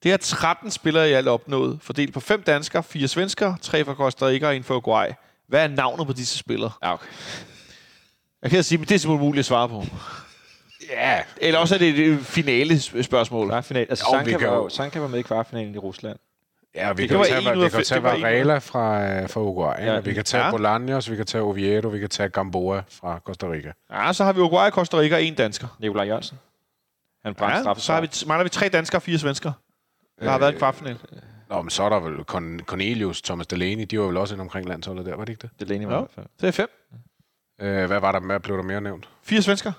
Det 0.02 0.10
har 0.10 0.18
13 0.18 0.70
spillere 0.70 1.10
i 1.10 1.12
alt 1.12 1.28
opnået, 1.28 1.78
fordelt 1.82 2.14
på 2.14 2.20
fem 2.20 2.42
danskere, 2.42 2.82
fire 2.82 3.08
svensker, 3.08 3.54
tre 3.62 3.84
fra 3.84 3.94
Costa 3.94 4.26
Rica 4.26 4.46
og 4.46 4.56
en 4.56 4.64
fra 4.64 4.74
Uruguay. 4.74 5.08
Hvad 5.48 5.62
er 5.64 5.68
navnet 5.68 6.06
på 6.06 6.12
disse 6.12 6.38
spillere? 6.38 6.70
Ja, 6.82 6.92
okay. 6.92 7.06
Jeg 8.42 8.50
kan 8.50 8.62
sige, 8.64 8.78
men 8.78 8.88
det 8.88 8.94
er 8.94 8.98
simpelthen 8.98 9.20
umuligt 9.24 9.40
at 9.42 9.46
svare 9.46 9.68
på. 9.68 9.84
Ja, 10.90 11.20
Eller 11.36 11.58
også 11.60 11.74
er 11.74 11.78
det 11.78 11.98
et 11.98 12.18
finale 12.26 12.80
spørgsmål. 13.02 13.48
Kvartfinal. 13.48 13.86
Altså, 13.90 14.04
Jo, 14.12 14.18
Sanka, 14.18 14.46
var, 14.46 14.54
jo- 14.56 14.68
Sanka 14.68 14.98
var 14.98 15.08
med 15.08 15.18
i 15.18 15.22
kvartfinalen 15.22 15.74
i 15.74 15.78
Rusland. 15.78 16.18
Ja 16.74 16.92
vi 16.92 17.02
Det 17.02 17.08
kan, 17.08 17.18
var 17.18 17.24
tage, 17.24 17.62
vi 17.62 17.68
kan 17.70 17.84
tage 17.84 18.02
Varela 18.02 18.58
fra, 18.58 19.04
øh, 19.22 19.28
fra 19.28 19.40
Uruguay, 19.40 19.74
Ja, 19.78 20.00
vi 20.00 20.14
kan 20.14 20.24
tage 20.24 20.44
ja. 20.44 20.50
Bolaños, 20.50 21.10
vi 21.10 21.16
kan 21.16 21.26
tage 21.26 21.42
Oviedo, 21.42 21.88
vi 21.88 21.98
kan 21.98 22.08
tage 22.08 22.28
Gamboa 22.28 22.82
fra 22.88 23.18
Costa 23.24 23.46
Rica. 23.50 23.72
Ja, 23.92 24.12
så 24.12 24.24
har 24.24 24.32
vi 24.32 24.40
Uruguay, 24.40 24.70
Costa 24.70 24.96
Rica 24.98 25.14
og 25.14 25.22
en 25.22 25.34
dansker. 25.34 25.76
Nikolaj 25.78 26.06
Jørgensen. 26.06 26.38
Han 27.24 27.34
brændte 27.34 27.68
Ja, 27.68 27.74
så 27.74 27.92
har 27.92 28.00
vi, 28.00 28.08
mangler 28.26 28.42
vi 28.44 28.48
tre 28.50 28.68
danskere 28.68 28.98
og 28.98 29.02
fire 29.02 29.18
svensker. 29.18 29.52
Der 30.20 30.30
har 30.30 30.38
været 30.38 30.52
en 30.52 30.58
kvartfinal. 30.58 30.98
Nå, 31.48 31.62
men 31.62 31.70
så 31.70 31.82
er 31.82 31.88
der 31.88 32.00
vel 32.00 32.16
Con- 32.18 32.64
Cornelius, 32.64 33.22
Thomas 33.22 33.46
Delaney, 33.46 33.84
de 33.84 34.00
var 34.00 34.06
vel 34.06 34.16
også 34.16 34.34
inde 34.34 34.42
omkring 34.42 34.68
landsholdet 34.68 35.06
der, 35.06 35.16
var 35.16 35.24
det 35.24 35.32
ikke 35.32 35.42
det? 35.42 35.50
Det 35.60 35.64
er 35.64 35.68
Lene 35.68 35.86
var 35.88 35.92
Ja. 35.94 35.98
i 35.98 36.02
hvert 36.02 36.10
fald. 36.14 36.26
Det 36.40 36.48
er 36.48 36.52
fem. 36.52 36.68
Øh, 37.60 37.86
hvad 37.86 38.00
var 38.00 38.12
der, 38.12 38.20
hvad 38.20 38.40
blev 38.40 38.56
der 38.56 38.62
mere 38.62 38.80
nævnt? 38.80 39.08
Fire 39.22 39.42
svensker. 39.42 39.72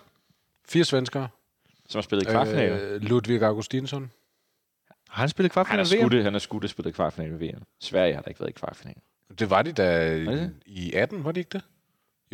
Fire 0.69 0.84
svenskere. 0.84 1.27
Som 1.90 1.98
har 1.98 2.01
spillet 2.01 2.27
i 2.27 2.32
kvartfinal. 2.32 2.72
Øh, 2.72 2.95
Øh, 2.95 3.01
Ludvig 3.01 3.42
Augustinsson. 3.43 4.11
Har 5.09 5.21
han 5.21 5.29
spillet 5.29 5.53
han 5.55 5.63
kvartfinal 5.65 5.85
er 5.85 5.93
i 5.93 6.03
VM? 6.03 6.09
skudt, 6.09 6.23
han 6.23 6.35
er 6.35 6.39
skudt 6.39 6.63
og 6.63 6.69
spillet 6.69 6.95
kvartfinal 6.95 7.31
ved 7.31 7.47
VM. 7.47 7.61
Sverige 7.81 8.13
har 8.13 8.21
da 8.21 8.29
ikke 8.29 8.39
været 8.39 8.49
i 8.49 8.53
kvartfinal. 8.53 8.95
Det 9.39 9.49
var 9.49 9.61
de 9.61 9.71
da 9.71 10.15
det? 10.19 10.53
i 10.65 10.93
18, 10.93 11.23
var 11.23 11.31
det 11.31 11.41
ikke 11.41 11.49
det? 11.53 11.61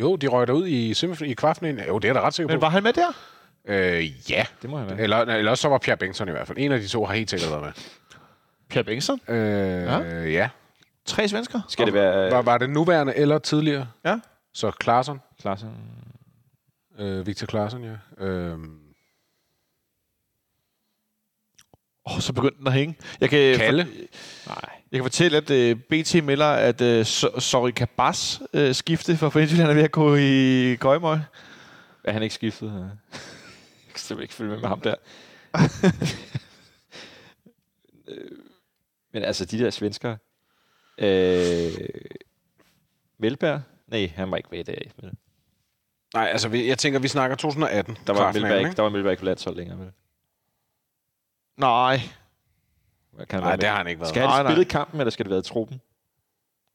Jo, 0.00 0.16
de 0.16 0.26
røg 0.26 0.50
ud 0.50 0.66
i, 0.66 0.94
i 1.30 1.34
kvartfinalen. 1.34 1.86
Jo, 1.88 1.98
det 1.98 2.08
er 2.08 2.12
da 2.12 2.20
ret 2.20 2.34
sikker 2.34 2.48
Men 2.52 2.60
på. 2.60 2.64
var 2.64 2.70
han 2.70 2.82
med 2.82 2.92
der? 2.92 3.08
Øh, 3.68 4.30
ja. 4.30 4.44
Det 4.62 4.70
må 4.70 4.78
han 4.78 4.90
være. 4.90 5.00
Eller, 5.00 5.16
eller 5.18 5.50
også 5.50 5.62
så 5.62 5.68
var 5.68 5.78
Pierre 5.78 5.96
Bengtsson 5.98 6.28
i 6.28 6.30
hvert 6.30 6.46
fald. 6.46 6.58
En 6.58 6.72
af 6.72 6.80
de 6.80 6.88
to 6.88 7.04
har 7.04 7.14
helt 7.14 7.30
sikkert 7.30 7.50
været 7.50 7.62
med. 7.62 7.72
Pierre 8.68 8.84
Bengtsson. 8.84 9.20
Øh, 9.28 9.36
ja. 9.82 10.22
ja. 10.24 10.48
Tre 11.06 11.28
svensker. 11.28 11.60
Skal 11.68 11.86
det 11.86 11.94
være 11.94 12.30
Var, 12.30 12.42
var 12.42 12.58
det 12.58 12.70
nuværende 12.70 13.14
eller 13.16 13.38
tidligere? 13.38 13.88
Ja. 14.04 14.20
Så 14.54 14.70
Klaarsson. 14.70 15.20
Klaassen? 15.40 15.70
Øh, 16.98 17.26
Victor 17.26 17.46
Klaarsson, 17.46 17.84
ja. 17.84 18.24
Øh, 18.26 18.58
Åh, 22.06 22.14
oh, 22.16 22.20
så 22.20 22.32
begyndte 22.32 22.58
den 22.58 22.66
at 22.66 22.72
hænge. 22.72 22.96
Jeg 23.20 23.30
kan, 23.30 23.56
Kalle. 23.56 23.84
Nej. 24.46 24.58
Jeg 24.92 24.98
kan 24.98 25.02
fortælle, 25.04 25.36
at 25.36 25.50
uh, 25.74 25.80
BT 25.80 26.24
melder, 26.24 26.46
at 26.46 26.80
uh, 26.80 27.00
so- 27.00 27.40
Sorry 27.40 27.70
Kabas 27.70 28.40
uh, 28.54 28.72
skifte 28.72 29.16
for 29.16 29.32
Midtjylland 29.34 29.70
er 29.70 29.74
ved 29.74 29.82
at 29.82 29.90
gå 29.92 30.14
i 30.16 30.76
Gøjmøj. 30.76 31.18
Er 32.04 32.12
han 32.12 32.22
ikke 32.22 32.34
skiftet? 32.34 32.68
Jeg 33.86 33.92
kan 33.94 34.00
simpelthen 34.00 34.22
ikke 34.22 34.34
følge 34.34 34.50
med 34.50 34.58
med 34.60 34.68
ham 34.68 34.80
der. 34.80 34.94
Øh, 38.08 38.30
Men 39.12 39.22
altså, 39.22 39.44
de 39.44 39.58
der 39.58 39.70
svensker... 39.70 40.16
Øh, 40.98 41.88
Velberg? 43.18 43.60
Nej, 43.88 44.12
han 44.14 44.30
var 44.30 44.36
ikke 44.36 44.48
med 44.52 44.58
i 44.58 44.62
dag. 44.62 44.90
nej, 46.14 46.28
altså 46.32 46.48
vi, 46.48 46.68
jeg 46.68 46.78
tænker, 46.78 46.98
vi 46.98 47.08
snakker 47.08 47.36
2018. 47.36 47.98
Der 48.06 48.12
var, 48.12 48.32
Velberg 48.32 48.50
ikke, 48.58 48.68
ikke? 48.68 48.76
der 48.76 48.82
var 48.82 48.90
Velberg 48.90 49.10
ikke 49.12 49.20
på 49.20 49.24
landshold 49.26 49.56
længere. 49.56 49.78
Vel? 49.78 49.90
Nej. 51.56 52.00
Hvad 53.10 53.26
Kan 53.26 53.40
Nej, 53.40 53.48
være 53.48 53.56
det 53.56 53.62
med? 53.62 53.68
har 53.68 53.76
han 53.76 53.86
ikke 53.86 54.00
været. 54.00 54.08
Skal 54.08 54.22
han 54.22 54.44
Nej, 54.44 54.54
nej. 54.54 54.60
i 54.60 54.64
kampen, 54.64 55.00
eller 55.00 55.10
skal 55.10 55.24
det 55.24 55.30
være 55.30 55.38
i 55.38 55.42
truppen? 55.42 55.80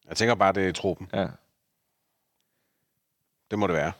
Jeg 0.09 0.17
tænker 0.17 0.35
bare, 0.35 0.53
det 0.53 0.67
er 0.67 0.71
truppen. 0.71 1.09
Ja. 1.13 1.27
Det 3.51 3.59
må 3.59 3.67
det 3.67 3.75
være. 3.75 3.91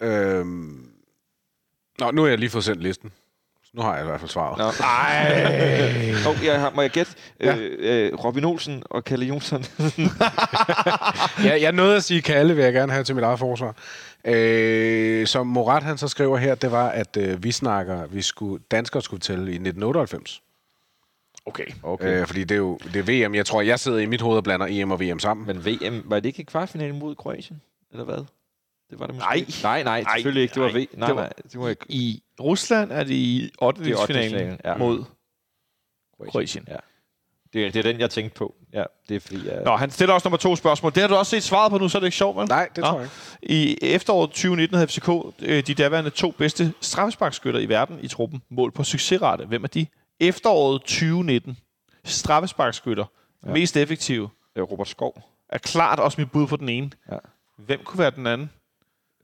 Øhm, 0.00 0.92
nå, 1.98 2.10
nu 2.10 2.22
har 2.22 2.28
jeg 2.28 2.38
lige 2.38 2.50
fået 2.50 2.64
sendt 2.64 2.82
listen. 2.82 3.12
Nu 3.74 3.82
har 3.82 3.94
jeg 3.96 4.04
i 4.04 4.06
hvert 4.06 4.20
fald 4.20 4.30
svaret. 4.30 4.58
Nå. 4.58 4.64
Ej. 4.84 6.14
oh, 6.28 6.44
jeg 6.44 6.60
har, 6.60 6.70
må 6.74 6.82
jeg 6.82 6.90
gætte? 6.90 7.12
Ja. 7.40 7.56
Øh, 7.56 8.06
øh, 8.06 8.14
Robin 8.24 8.44
Olsen 8.44 8.82
og 8.90 9.04
Kalle 9.04 9.26
Jonsson. 9.26 9.64
Ja, 11.44 11.60
jeg 11.60 11.72
nåede 11.72 11.96
at 11.96 12.04
sige 12.04 12.22
Kalle, 12.22 12.54
vil 12.56 12.64
jeg 12.64 12.72
gerne 12.72 12.92
have 12.92 13.04
til 13.04 13.14
mit 13.14 13.24
eget 13.24 13.38
forsvar. 13.38 13.74
Øh, 14.24 15.26
som 15.26 15.46
Morat 15.46 15.82
han 15.82 15.98
så 15.98 16.08
skriver 16.08 16.36
her, 16.38 16.54
det 16.54 16.70
var, 16.72 16.88
at 16.88 17.16
øh, 17.16 17.44
vi 17.44 17.52
snakker, 17.52 18.06
vi 18.06 18.22
skulle, 18.22 18.62
danskere 18.70 19.02
skulle 19.02 19.20
tælle 19.20 19.42
i 19.42 19.54
1998. 19.54 20.42
Okay. 21.46 21.64
Okay. 21.82 22.20
Øh, 22.20 22.26
fordi 22.26 22.40
det 22.44 22.54
er 22.54 22.58
jo 22.58 22.78
det 22.92 23.08
er 23.08 23.28
VM. 23.28 23.34
Jeg 23.34 23.46
tror, 23.46 23.60
jeg 23.62 23.80
sidder 23.80 23.98
i 23.98 24.06
mit 24.06 24.20
hoved 24.20 24.36
og 24.36 24.44
blander 24.44 24.66
EM 24.70 24.90
og 24.90 25.00
VM 25.00 25.18
sammen. 25.18 25.46
Men 25.46 25.66
VM, 25.66 26.02
var 26.04 26.16
det 26.20 26.26
ikke 26.26 26.42
i 26.42 26.44
kvartfinalen 26.44 26.98
mod 26.98 27.14
Kroatien? 27.14 27.60
Eller 27.92 28.04
hvad? 28.04 28.24
Det 28.90 28.98
var 29.00 29.06
det 29.06 29.14
måske. 29.14 29.28
Nej. 29.28 29.44
Nej, 29.62 29.82
nej, 29.82 30.02
Nej, 30.02 30.14
selvfølgelig 30.16 30.42
ikke. 30.42 30.54
Det 30.54 30.62
var 30.62 30.68
nej. 30.72 30.80
V. 30.80 30.86
Nej, 30.98 31.06
Det 31.08 31.16
var- 31.16 31.22
nej, 31.22 31.32
det 31.52 31.60
var 31.60 31.68
ikke. 31.68 31.84
I 31.88 32.22
Rusland 32.40 32.92
er 32.92 33.04
det 33.04 33.14
i 33.14 33.50
8. 33.58 33.84
Det 33.84 33.92
er 33.92 34.06
finalen 34.06 34.60
ja. 34.64 34.76
mod 34.76 35.04
Kroatien. 36.30 36.64
Ja. 36.68 36.76
Det 37.52 37.66
er, 37.66 37.70
det 37.70 37.86
er 37.86 37.92
den, 37.92 38.00
jeg 38.00 38.10
tænkte 38.10 38.38
på. 38.38 38.54
Ja, 38.72 38.84
det 39.08 39.16
er 39.16 39.20
fordi, 39.20 39.48
jeg... 39.48 39.62
Nå, 39.64 39.76
han 39.76 39.90
stiller 39.90 40.14
også 40.14 40.28
nummer 40.28 40.36
to 40.36 40.56
spørgsmål. 40.56 40.94
Det 40.94 41.00
har 41.00 41.08
du 41.08 41.14
også 41.14 41.30
set 41.30 41.42
svaret 41.42 41.70
på 41.70 41.78
nu, 41.78 41.88
så 41.88 41.98
er 41.98 42.00
det 42.00 42.06
ikke 42.06 42.16
sjovt, 42.16 42.36
vel? 42.36 42.48
Nej, 42.48 42.68
det 42.76 42.84
Nå. 42.84 42.88
tror 42.88 42.98
jeg 42.98 43.08
ikke. 43.42 43.54
I 43.54 43.78
efteråret 43.94 44.30
2019 44.30 44.74
havde 44.76 44.88
FCK 44.88 45.08
øh, 45.42 45.66
de 45.66 45.74
daværende 45.74 46.10
to 46.10 46.30
bedste 46.30 46.72
straffesparkskytter 46.80 47.60
i 47.60 47.68
verden 47.68 47.98
i 48.02 48.08
truppen. 48.08 48.42
Mål 48.50 48.72
på 48.72 48.84
succesrate. 48.84 49.46
Hvem 49.46 49.64
er 49.64 49.68
de? 49.68 49.86
Efteråret 50.20 50.80
2019. 50.80 51.56
Straffesparkskytter. 52.04 53.04
Ja. 53.46 53.52
Mest 53.52 53.76
effektive. 53.76 54.28
Robert 54.58 54.88
Skov. 54.88 55.22
Er 55.48 55.58
klart 55.58 55.98
også 55.98 56.20
mit 56.20 56.30
bud 56.30 56.46
på 56.46 56.56
den 56.56 56.68
ene. 56.68 56.90
Ja. 57.12 57.18
Hvem 57.58 57.80
kunne 57.84 57.98
være 57.98 58.10
den 58.10 58.26
anden? 58.26 58.50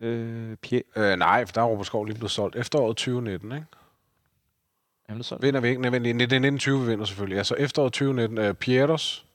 Øh, 0.00 0.56
Pierre. 0.56 0.82
Øh, 0.96 1.18
nej, 1.18 1.46
for 1.46 1.52
der 1.52 1.60
er 1.60 1.64
Robert 1.66 1.86
Skov 1.86 2.04
lige 2.04 2.16
blevet 2.16 2.30
solgt. 2.30 2.56
Efteråret 2.56 2.96
2019, 2.96 3.52
ikke? 3.52 3.66
Han 5.08 5.18
er 5.18 5.22
sådan. 5.22 5.42
Vinder 5.42 5.60
vi 5.60 5.68
ikke? 5.68 5.80
Nej, 5.82 5.90
vent 5.90 6.02
lige. 6.02 6.12
det 6.14 6.20
er 6.20 6.24
1920, 6.24 6.80
vi 6.80 6.86
vinder 6.86 7.04
selvfølgelig. 7.04 7.38
Altså 7.38 7.54
efteråret 7.54 7.92
2019. 7.92 8.38
Øh, 8.38 8.54
Pietos. 8.54 9.26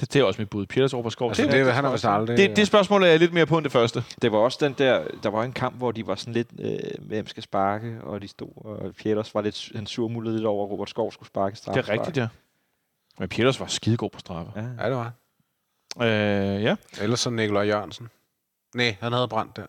Det, 0.00 0.12
det 0.12 0.20
er 0.20 0.24
også 0.24 0.40
mit 0.40 0.50
bud. 0.50 0.66
Peters 0.66 0.94
Oberskov. 0.94 1.28
Altså, 1.30 1.42
det, 1.42 1.52
det, 1.52 1.74
han 1.74 1.84
har 1.84 1.92
vist 1.92 2.04
aldrig... 2.04 2.36
det, 2.36 2.56
det 2.56 2.66
spørgsmål 2.66 3.02
er 3.02 3.06
jeg 3.06 3.18
lidt 3.18 3.32
mere 3.32 3.46
på 3.46 3.56
end 3.58 3.64
det 3.64 3.72
første. 3.72 4.04
Det 4.22 4.32
var 4.32 4.38
også 4.38 4.58
den 4.60 4.74
der, 4.78 5.04
der 5.22 5.28
var 5.28 5.42
en 5.44 5.52
kamp, 5.52 5.76
hvor 5.76 5.92
de 5.92 6.06
var 6.06 6.14
sådan 6.14 6.32
lidt, 6.32 6.48
øh, 6.60 6.78
hvem 6.98 7.26
skal 7.26 7.42
sparke, 7.42 7.98
og 8.02 8.22
de 8.22 8.28
stod, 8.28 8.48
og 8.64 8.94
Pieters 8.94 9.34
var 9.34 9.40
lidt, 9.40 9.72
han 9.74 9.86
sur 9.86 10.08
mulighed 10.08 10.38
lidt 10.38 10.46
over, 10.46 10.66
at 10.66 10.70
Robert 10.70 10.90
Skov 10.90 11.12
skulle 11.12 11.26
sparke 11.28 11.50
Det 11.50 11.58
straffe. 11.58 11.80
er 11.80 11.88
rigtigt, 11.88 12.16
ja. 12.16 12.28
Men 13.18 13.28
Peters 13.28 13.60
var 13.60 13.66
skidegod 13.66 14.10
på 14.10 14.18
straffe. 14.18 14.52
Ja. 14.56 14.62
Ja, 14.82 14.88
det 14.88 14.96
var 14.96 15.12
han. 15.98 16.08
Øh, 16.08 16.62
ja. 16.62 16.76
Ellers 17.00 17.20
så 17.20 17.30
Nikolaj 17.30 17.62
Jørgensen. 17.66 18.08
Nej, 18.74 18.96
han 19.00 19.12
havde 19.12 19.28
brændt 19.28 19.56
der. 19.56 19.66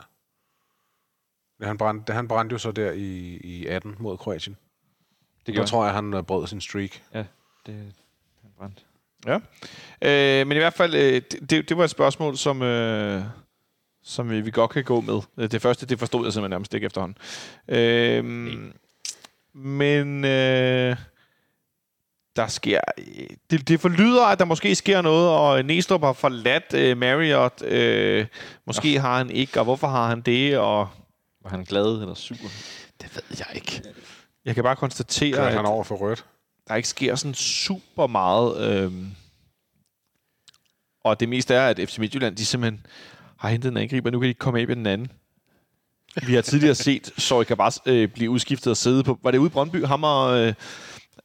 Ja, 1.62 1.66
han, 1.68 1.78
brændte, 1.78 2.14
han 2.14 2.28
brændte 2.28 2.54
jo 2.54 2.58
så 2.58 2.72
der 2.72 2.92
i, 2.92 3.38
i 3.44 3.66
18 3.66 3.96
mod 4.00 4.18
Kroatien. 4.18 4.58
Det 5.40 5.48
Der 5.48 5.54
gjorde 5.54 5.70
tror 5.70 5.86
jeg, 5.86 5.94
han 5.94 6.14
øh, 6.14 6.24
brød 6.24 6.48
sin 6.48 6.62
streak. 6.62 7.02
han. 7.12 7.26
Det, 7.66 7.94
han 8.42 8.52
brændte. 8.58 8.82
Øh, 10.02 10.48
men 10.48 10.58
i 10.58 10.60
hvert 10.60 10.74
fald, 10.74 10.94
øh, 10.94 11.22
det, 11.50 11.70
det, 11.70 11.78
var 11.78 11.84
et 11.84 11.90
spørgsmål, 11.90 12.38
som, 12.38 12.62
øh, 12.62 13.24
som 14.04 14.30
vi, 14.30 14.42
vi 14.42 14.52
godt 14.52 14.72
kan 14.72 14.84
gå 14.84 15.02
med. 15.02 15.22
Øh, 15.38 15.52
Det 15.52 15.62
første, 15.62 15.86
det 15.86 16.00
forstod 16.00 16.26
jeg 16.26 16.34
simpelthen 16.34 16.50
nærmest 16.50 16.74
ikke 16.74 16.86
efterhånden. 16.86 17.18
Øh, 17.68 18.26
men 19.54 20.26
øh, 20.26 20.96
der 22.40 22.48
sker... 22.48 22.80
Det, 23.52 23.68
det 23.68 23.80
forlyder, 23.80 24.26
at 24.26 24.40
der 24.40 24.46
måske 24.46 24.76
sker 24.76 25.02
noget, 25.02 25.30
og 25.30 25.66
Næstrup 25.66 26.02
har 26.02 26.14
forladt 26.14 26.74
øh, 26.74 26.98
Marriott. 26.98 27.62
Øh, 27.64 28.26
måske 28.66 29.00
har 29.00 29.18
han 29.18 29.30
ikke, 29.30 29.60
og 29.60 29.64
hvorfor 29.64 29.88
har 29.88 30.08
han 30.10 30.22
det? 30.22 30.58
Og 30.58 30.90
Var 31.44 31.50
han 31.50 31.64
glad 31.64 31.86
eller 32.02 32.14
sur? 32.14 32.36
det 33.02 33.16
ved 33.16 33.38
jeg 33.40 33.48
ikke. 33.56 33.82
Jeg 34.46 34.56
kan 34.56 34.64
bare 34.64 34.76
konstatere, 34.76 35.32
Kørte 35.36 35.48
at 35.48 35.54
han 35.54 35.66
over 35.66 35.84
for 35.84 35.96
rødt. 35.96 36.26
der 36.68 36.76
ikke 36.76 36.88
sker 36.88 37.16
sådan 37.16 37.34
super 37.34 38.08
meget. 38.08 38.58
Øhm, 38.72 39.08
og 41.04 41.20
det 41.20 41.30
meste 41.30 41.54
er, 41.54 41.68
at 41.68 41.80
FC 41.90 41.98
Midtjylland, 41.98 42.36
de 42.36 42.46
simpelthen 42.46 42.86
har 43.38 43.50
hentet 43.50 43.70
en 43.72 43.78
angriber. 43.78 44.10
Nu 44.10 44.20
kan 44.20 44.24
de 44.24 44.30
ikke 44.30 44.40
komme 44.40 44.60
af 44.60 44.68
med 44.68 44.76
den 44.76 44.86
anden. 44.86 45.12
Vi 46.28 46.34
har 46.36 46.42
tidligere 46.42 46.76
set 46.76 47.12
Sorry 47.18 47.44
Kabas 47.44 47.80
øh, 47.86 48.08
blive 48.10 48.30
udskiftet 48.30 48.72
og 48.72 48.78
sidde 48.78 49.04
på... 49.04 49.20
Var 49.24 49.32
det 49.32 49.38
ude 49.38 49.48
i 49.48 49.50
Brøndby? 49.50 49.86
Ham 49.86 50.04
og 50.04 50.40
øh, 50.40 50.54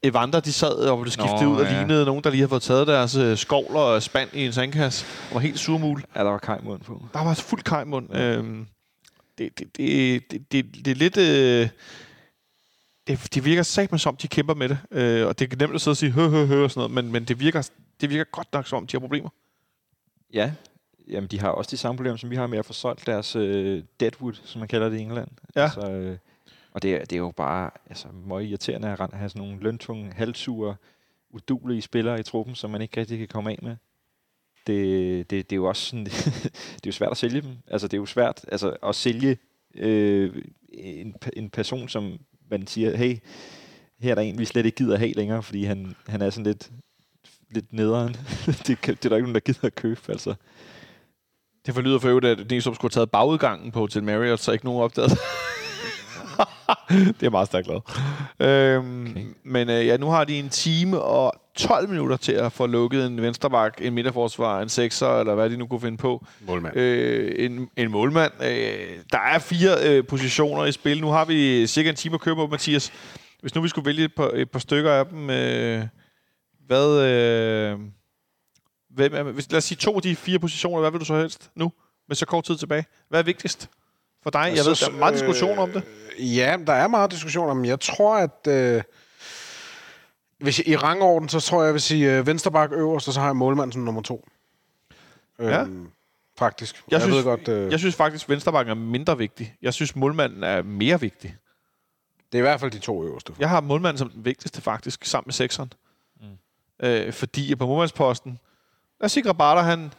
Evander, 0.03 0.41
de 0.41 0.53
sad 0.53 0.75
og 0.75 1.01
blev 1.01 1.11
skiftet 1.11 1.43
Nå, 1.43 1.55
ud 1.55 1.61
og 1.61 1.67
ja. 1.67 1.79
lignede 1.79 2.05
nogen, 2.05 2.25
der 2.25 2.31
lige 2.31 2.41
har 2.41 2.49
fået 2.49 2.63
taget 2.63 2.87
deres 2.87 3.17
øh, 3.17 3.37
skovler 3.37 3.81
og 3.81 4.03
spand 4.03 4.31
i 4.33 4.47
en 4.47 4.53
sandkasse. 4.53 5.07
Og 5.29 5.35
var 5.35 5.41
helt 5.41 5.59
surmul. 5.59 6.05
Ja, 6.17 6.21
der 6.21 6.31
var 6.31 6.39
kajmund 6.39 6.81
på. 6.81 7.03
Der 7.13 7.25
var 7.25 7.35
fuld 7.35 7.63
kajmund. 7.63 8.17
Øhm, 8.17 8.67
det, 9.39 9.59
det, 9.59 9.77
det, 9.77 10.23
det, 10.31 10.53
det, 10.53 10.85
det 10.85 10.91
er 10.91 10.95
lidt... 10.95 11.17
Øh, 11.17 11.69
det, 13.07 13.35
det 13.35 13.45
virker 13.45 13.63
sagt 13.63 14.01
som, 14.01 14.17
de 14.17 14.29
kæmper 14.29 14.55
med 14.55 14.69
det. 14.69 14.79
Øh, 14.91 15.27
og 15.27 15.39
det 15.39 15.53
er 15.53 15.57
nemt 15.57 15.75
at 15.75 15.81
sidde 15.81 15.93
og 15.93 15.97
sige 15.97 16.13
hø, 16.13 16.29
hø, 16.29 16.47
hø 16.47 16.65
og 16.65 16.71
sådan 16.71 16.91
noget, 16.91 17.05
men, 17.05 17.13
men 17.13 17.25
det, 17.25 17.41
virker, 17.41 17.71
det 18.01 18.11
virker 18.11 18.31
godt 18.31 18.53
nok 18.53 18.67
som 18.67 18.77
om, 18.77 18.87
de 18.87 18.97
har 18.97 19.01
problemer. 19.01 19.29
Ja, 20.33 20.53
jamen 21.09 21.29
de 21.29 21.41
har 21.41 21.49
også 21.49 21.71
de 21.71 21.77
samme 21.77 21.97
problemer, 21.97 22.17
som 22.17 22.31
vi 22.31 22.37
har 22.37 22.47
med 22.47 22.59
at 22.59 22.67
få 22.67 22.73
solgt 22.73 23.07
deres 23.07 23.37
øh, 23.37 23.83
deadwood, 24.01 24.35
som 24.45 24.59
man 24.59 24.69
kalder 24.69 24.89
det 24.89 24.99
i 24.99 25.01
England. 25.01 25.29
Ja. 25.57 25.63
Altså, 25.63 25.91
øh, 25.91 26.19
og 26.75 26.83
det, 26.83 26.95
er- 26.95 27.05
det 27.05 27.13
er 27.13 27.21
jo 27.21 27.31
bare 27.37 27.71
altså, 27.89 28.09
meget 28.27 28.45
irriterende 28.45 28.89
at 28.89 29.11
have 29.13 29.29
sådan 29.29 29.43
nogle 29.43 29.63
løntunge, 29.63 30.13
halvsure 30.13 30.77
udulige 31.31 31.83
spillere 31.83 32.21
i 32.21 32.23
truppen, 32.23 32.55
som 32.55 32.71
man 32.71 32.83
ikke 32.83 33.01
rigtig 33.01 33.19
kan 33.19 33.29
komme 33.29 33.51
af 33.51 33.59
med. 33.63 33.77
Det, 34.67 35.31
det, 35.31 35.51
det 35.51 35.53
er 35.53 35.57
jo 35.57 35.65
også 35.65 35.83
sådan, 35.87 36.05
det 36.75 36.87
er 36.87 36.87
jo 36.87 36.93
svært 36.93 37.11
at 37.11 37.17
sælge 37.17 37.41
dem. 37.41 37.51
Altså, 37.67 37.89
det 37.89 37.95
er 37.97 38.01
jo 38.01 38.07
svært 38.07 38.45
altså, 38.53 38.77
at 38.83 38.95
sælge 38.95 39.37
øh, 39.75 40.43
en, 40.69 41.15
en 41.37 41.51
person, 41.51 41.89
som 41.89 42.19
man 42.51 42.67
siger, 42.67 42.97
hey, 42.97 43.17
her 44.01 44.11
er 44.11 44.15
der 44.15 44.23
en, 44.23 44.39
vi 44.39 44.45
slet 44.45 44.67
ikke 44.67 44.77
gider 44.77 44.97
have 44.99 45.13
længere, 45.13 45.43
fordi 45.43 45.65
han, 45.65 45.95
han 46.07 46.23
er 46.23 46.31
sådan 46.31 46.45
lidt, 46.47 46.71
lidt 47.51 47.73
nederen. 47.73 48.17
det, 48.67 48.81
kan, 48.81 48.95
det 48.95 49.05
er 49.05 49.09
der 49.09 49.17
ikke 49.17 49.27
nogen, 49.27 49.35
der 49.35 49.41
gider 49.41 49.65
at 49.67 49.75
købe, 49.75 50.01
altså. 50.09 50.35
Det 51.67 51.75
forlyder 51.75 51.99
for 51.99 52.09
øvrigt, 52.09 52.27
at 52.27 52.51
Næstrup 52.51 52.75
skulle 52.75 52.91
have 52.95 53.01
taget 53.01 53.11
bagudgangen 53.11 53.73
på 53.73 53.79
Hotel 53.79 54.03
Marriott, 54.05 54.41
så 54.41 54.53
ikke 54.53 54.65
nogen 54.65 54.83
opdagede 54.83 55.11
det 57.21 57.27
er 57.27 57.31
meget 57.31 57.49
stærkt 57.49 57.67
glad. 57.67 57.81
Øhm, 58.41 59.11
okay. 59.11 59.25
Men 59.45 59.71
øh, 59.71 59.87
ja, 59.87 59.97
nu 59.97 60.07
har 60.07 60.25
de 60.25 60.39
en 60.39 60.49
time 60.49 61.01
og 61.01 61.33
12 61.55 61.89
minutter 61.89 62.17
til 62.17 62.33
at 62.33 62.53
få 62.53 62.67
lukket 62.67 63.07
en 63.07 63.23
venstreback, 63.23 63.81
en 63.83 63.95
midterforsvar, 63.95 64.61
en 64.61 64.69
sekser, 64.69 65.21
eller 65.21 65.35
hvad 65.35 65.51
de 65.51 65.57
nu 65.57 65.67
kunne 65.67 65.81
finde 65.81 65.97
på. 65.97 66.27
Målmand. 66.47 66.77
Øh, 66.77 67.35
en, 67.39 67.69
en 67.77 67.91
målmand. 67.91 68.33
Øh, 68.43 68.99
der 69.13 69.19
er 69.19 69.39
fire 69.39 69.71
øh, 69.85 70.07
positioner 70.07 70.65
i 70.65 70.73
spil. 70.73 71.01
Nu 71.01 71.09
har 71.09 71.25
vi 71.25 71.67
cirka 71.67 71.89
en 71.89 71.97
time 71.97 72.15
at 72.15 72.21
køre 72.21 72.35
på, 72.35 72.47
Mathias. 72.47 72.93
Hvis 73.41 73.55
nu 73.55 73.61
vi 73.61 73.69
skulle 73.69 73.87
vælge 73.87 74.05
et 74.05 74.15
par, 74.15 74.31
et 74.35 74.51
par 74.51 74.59
stykker 74.59 74.93
af 74.93 75.07
dem, 75.07 75.31
øh, 75.31 75.83
hvad... 76.67 77.01
Øh, 77.01 77.79
hvem 78.91 79.15
er, 79.15 79.23
hvis, 79.23 79.51
lad 79.51 79.59
os 79.59 79.65
sige 79.65 79.79
to 79.79 79.97
af 79.97 80.03
de 80.03 80.17
fire 80.17 80.39
positioner, 80.39 80.81
hvad 80.81 80.91
vil 80.91 81.01
du 81.01 81.05
så 81.05 81.19
helst 81.19 81.51
nu, 81.57 81.73
med 82.09 82.17
så 82.17 82.27
kort 82.27 82.45
tid 82.45 82.57
tilbage? 82.57 82.85
Hvad 83.09 83.21
er 83.21 83.25
vigtigst 83.25 83.71
for 84.25 84.31
dig? 84.31 84.53
Jeg 84.57 84.65
ved, 84.65 84.75
der 84.75 84.87
er 84.87 84.99
meget 84.99 85.15
diskussion 85.15 85.59
om 85.59 85.71
det. 85.71 85.83
Øh, 86.19 86.37
ja, 86.37 86.57
der 86.67 86.73
er 86.73 86.89
meget 86.89 87.11
diskussion 87.11 87.51
om 87.51 87.65
Jeg 87.65 87.81
tror, 87.81 88.17
at... 88.17 88.47
Øh, 88.49 88.83
hvis 90.39 90.59
jeg, 90.59 90.69
I 90.69 90.77
rangorden, 90.77 91.29
så 91.29 91.41
tror 91.41 91.61
jeg, 91.61 91.67
jeg 91.67 91.75
vil 91.75 91.81
sige 91.81 92.19
øh, 92.19 92.27
Vensterbak 92.27 92.71
øverst, 92.73 93.09
og 93.09 93.15
så 93.15 93.21
har 93.21 93.27
jeg 93.27 93.37
målmanden 93.37 93.73
som 93.73 93.83
nummer 93.83 94.03
to. 94.03 94.29
Ja. 95.39 95.63
Øhm, 95.63 95.89
faktisk. 96.39 96.77
Jeg, 96.77 96.93
jeg, 96.93 97.01
synes, 97.01 97.17
ved 97.17 97.25
godt, 97.25 97.49
øh, 97.49 97.71
jeg 97.71 97.79
synes 97.79 97.95
faktisk, 97.95 98.25
at 98.25 98.29
Venstrebakken 98.29 98.71
er 98.71 98.75
mindre 98.75 99.19
vigtig. 99.19 99.55
Jeg 99.63 99.75
synes, 99.75 99.97
målmanden 99.97 100.43
er 100.43 100.63
mere 100.63 101.01
vigtig. 101.01 101.37
det 102.33 102.39
er 102.39 102.43
i 102.43 102.47
hvert 102.47 102.61
fald 102.61 102.71
de 102.71 102.79
to 102.79 103.05
øverste. 103.05 103.33
Jeg 103.39 103.49
har 103.49 103.61
målmanden 103.61 103.99
som 103.99 104.11
den 104.11 104.25
vigtigste 104.25 104.63
faktisk, 104.63 105.05
sammen 105.05 105.27
med 105.29 105.33
sekseren. 105.33 105.73
Mm. 106.21 106.87
Øh, 106.87 107.13
fordi 107.13 107.55
på 107.55 107.67
målmandsposten, 107.67 108.39
der 109.01 109.09
sikrer 109.09 109.33
bare, 109.33 109.59
at 109.59 109.65
han, 109.65 109.93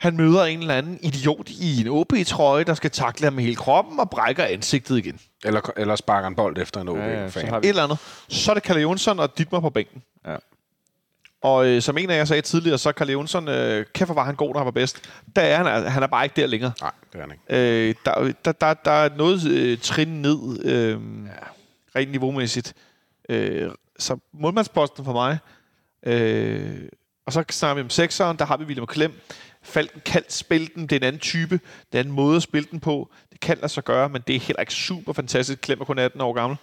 han 0.00 0.16
møder 0.16 0.44
en 0.44 0.60
eller 0.60 0.74
anden 0.74 0.98
idiot 1.02 1.50
i 1.50 1.80
en 1.80 1.88
OB-trøje, 1.88 2.64
der 2.64 2.74
skal 2.74 2.90
takle 2.90 3.24
ham 3.24 3.32
med 3.32 3.44
hele 3.44 3.56
kroppen 3.56 4.00
og 4.00 4.10
brækker 4.10 4.44
ansigtet 4.44 4.98
igen. 4.98 5.20
Eller, 5.44 5.60
eller 5.76 5.96
sparker 5.96 6.28
en 6.28 6.34
bold 6.34 6.58
efter 6.58 6.80
en 6.80 6.88
OB. 6.88 6.96
Ja, 6.96 7.20
ja, 7.20 7.26
Et 7.26 7.64
eller 7.64 7.82
andet. 7.82 7.98
Så 8.28 8.50
er 8.50 8.54
det 8.54 8.62
Kalle 8.62 8.82
Jonsson 8.82 9.18
og 9.18 9.38
Dittmar 9.38 9.60
på 9.60 9.70
bænken. 9.70 10.02
Ja. 10.26 10.36
Og 11.42 11.66
øh, 11.66 11.82
som 11.82 11.98
en 11.98 12.10
af 12.10 12.16
jer 12.16 12.24
sagde 12.24 12.42
tidligere, 12.42 12.78
så 12.78 12.88
er 12.88 12.92
Kalle 12.92 13.12
Jonsson, 13.12 13.48
øh, 13.48 13.86
kæft 13.94 14.08
hvor 14.08 14.14
var 14.14 14.24
han 14.24 14.34
god, 14.34 14.48
når 14.48 14.58
han 14.58 14.64
var 14.64 14.70
bedst. 14.70 15.10
Der 15.36 15.42
er 15.42 15.56
han, 15.64 15.86
han 15.86 16.02
er 16.02 16.06
bare 16.06 16.24
ikke 16.24 16.40
der 16.40 16.46
længere. 16.46 16.72
Nej, 16.80 16.92
det 17.12 17.18
er 17.18 17.22
han 17.22 17.30
ikke. 17.30 17.88
Øh, 17.88 17.94
der, 18.04 18.32
der, 18.44 18.52
der, 18.52 18.74
der 18.74 18.90
er 18.90 19.16
noget 19.16 19.46
øh, 19.46 19.78
trin 19.78 20.08
ned, 20.08 20.64
øh, 20.64 20.90
ja. 20.90 20.96
rent 21.96 22.10
niveaumæssigt. 22.10 22.74
Øh, 23.28 23.70
så 23.98 24.16
målmandsposten 24.32 25.04
for 25.04 25.12
mig. 25.12 25.38
Øh, 26.06 26.88
og 27.26 27.32
så 27.32 27.44
snakker 27.50 27.74
vi 27.74 27.80
om 27.80 27.90
sekseren, 27.90 28.36
der 28.36 28.44
har 28.44 28.56
vi 28.56 28.64
William 28.64 28.86
Klem. 28.86 29.12
Falken 29.62 30.02
kan 30.04 30.22
spille 30.28 30.66
den, 30.74 30.82
det 30.82 30.92
er 30.92 31.00
en 31.00 31.04
anden 31.06 31.20
type, 31.20 31.54
det 31.54 31.62
er 31.92 31.98
en 31.98 31.98
anden 31.98 32.14
måde 32.14 32.36
at 32.36 32.42
spille 32.42 32.68
den 32.70 32.80
på. 32.80 33.10
Det 33.32 33.40
kan 33.40 33.56
lade 33.56 33.68
sig 33.68 33.84
gøre, 33.84 34.08
men 34.08 34.22
det 34.26 34.36
er 34.36 34.40
heller 34.40 34.60
ikke 34.60 34.72
super 34.72 35.12
fantastisk. 35.12 35.60
Klem 35.60 35.80
er 35.80 35.84
kun 35.84 35.98
18 35.98 36.20
år 36.20 36.32
gammel. 36.32 36.58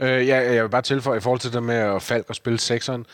Øh, 0.00 0.28
ja, 0.28 0.52
jeg 0.54 0.62
vil 0.62 0.68
bare 0.70 0.82
tilføje 0.82 1.18
i 1.18 1.20
forhold 1.20 1.40
til 1.40 1.52
det 1.52 1.62
med 1.62 1.74
at 1.74 2.02
Falk 2.02 2.26
og 2.28 2.34
spille 2.34 2.58
sekseren. 2.58 3.06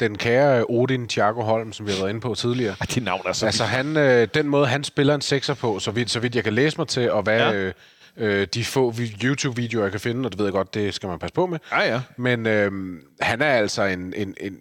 Den 0.00 0.18
kære 0.18 0.64
Odin 0.68 1.08
Thiago 1.08 1.42
Holm, 1.42 1.72
som 1.72 1.86
vi 1.86 1.90
har 1.92 1.98
været 1.98 2.10
inde 2.10 2.20
på 2.20 2.34
tidligere. 2.34 2.76
Ej, 2.80 2.86
det 2.94 3.02
navn 3.02 3.22
er 3.26 3.32
så 3.32 3.46
Altså 3.46 3.64
han, 3.64 3.96
øh, 3.96 4.28
den 4.34 4.48
måde, 4.48 4.66
han 4.66 4.84
spiller 4.84 5.14
en 5.14 5.20
sekser 5.20 5.54
på, 5.54 5.78
så 5.78 5.90
vidt, 5.90 6.10
så 6.10 6.20
vidt 6.20 6.34
jeg 6.36 6.44
kan 6.44 6.52
læse 6.52 6.78
mig 6.78 6.88
til, 6.88 7.10
og 7.10 7.22
hvad 7.22 7.38
Ja. 7.38 7.52
øh, 7.54 7.72
øh, 8.16 8.46
de 8.54 8.64
få 8.64 8.90
vi- 8.90 9.16
YouTube-videoer, 9.24 9.84
jeg 9.84 9.90
kan 9.90 10.00
finde, 10.00 10.26
og 10.26 10.30
det 10.32 10.38
ved 10.38 10.46
jeg 10.46 10.52
godt, 10.52 10.74
det 10.74 10.94
skal 10.94 11.08
man 11.08 11.18
passe 11.18 11.34
på 11.34 11.46
med. 11.46 11.58
Ja, 11.72 11.92
ja. 11.92 12.00
Men 12.16 12.46
øh, 12.46 12.72
han 13.20 13.42
er 13.42 13.46
altså 13.50 13.82
en, 13.82 14.12
en, 14.16 14.34
en 14.40 14.56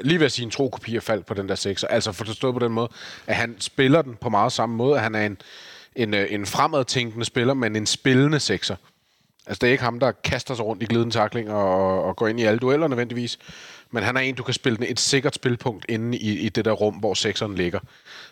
lige 0.00 0.18
ved 0.18 0.26
at 0.26 0.32
sige 0.32 0.44
en 0.44 0.50
tro 0.50 0.68
kopi 0.68 0.96
af 0.96 1.02
fald 1.02 1.22
på 1.22 1.34
den 1.34 1.48
der 1.48 1.54
sekser. 1.54 1.88
Altså 1.88 2.12
forstået 2.12 2.54
på 2.54 2.60
den 2.60 2.72
måde, 2.72 2.88
at 3.26 3.36
han 3.36 3.56
spiller 3.58 4.02
den 4.02 4.16
på 4.20 4.28
meget 4.28 4.52
samme 4.52 4.76
måde. 4.76 4.96
at 4.96 5.02
Han 5.02 5.14
er 5.14 5.26
en, 5.26 5.38
en, 5.96 6.14
øh, 6.14 6.26
en 6.30 6.46
fremadtænkende 6.46 7.24
spiller, 7.24 7.54
men 7.54 7.76
en 7.76 7.86
spillende 7.86 8.40
sekser. 8.40 8.76
Altså, 9.46 9.58
det 9.60 9.66
er 9.66 9.72
ikke 9.72 9.84
ham, 9.84 10.00
der 10.00 10.12
kaster 10.12 10.54
sig 10.54 10.64
rundt 10.64 10.82
i 10.82 10.86
glidende 10.86 11.14
takling 11.14 11.50
og, 11.50 12.04
og 12.04 12.16
går 12.16 12.28
ind 12.28 12.40
i 12.40 12.44
alle 12.44 12.58
dueller 12.58 12.88
nødvendigvis. 12.88 13.38
Men 13.90 14.02
han 14.02 14.16
er 14.16 14.20
en, 14.20 14.34
du 14.34 14.42
kan 14.42 14.54
spille 14.54 14.76
den 14.76 14.86
et 14.88 15.00
sikkert 15.00 15.34
spilpunkt 15.34 15.86
inde 15.88 16.18
i, 16.18 16.38
i 16.38 16.48
det 16.48 16.64
der 16.64 16.72
rum, 16.72 16.94
hvor 16.94 17.14
sekseren 17.14 17.54
ligger. 17.54 17.80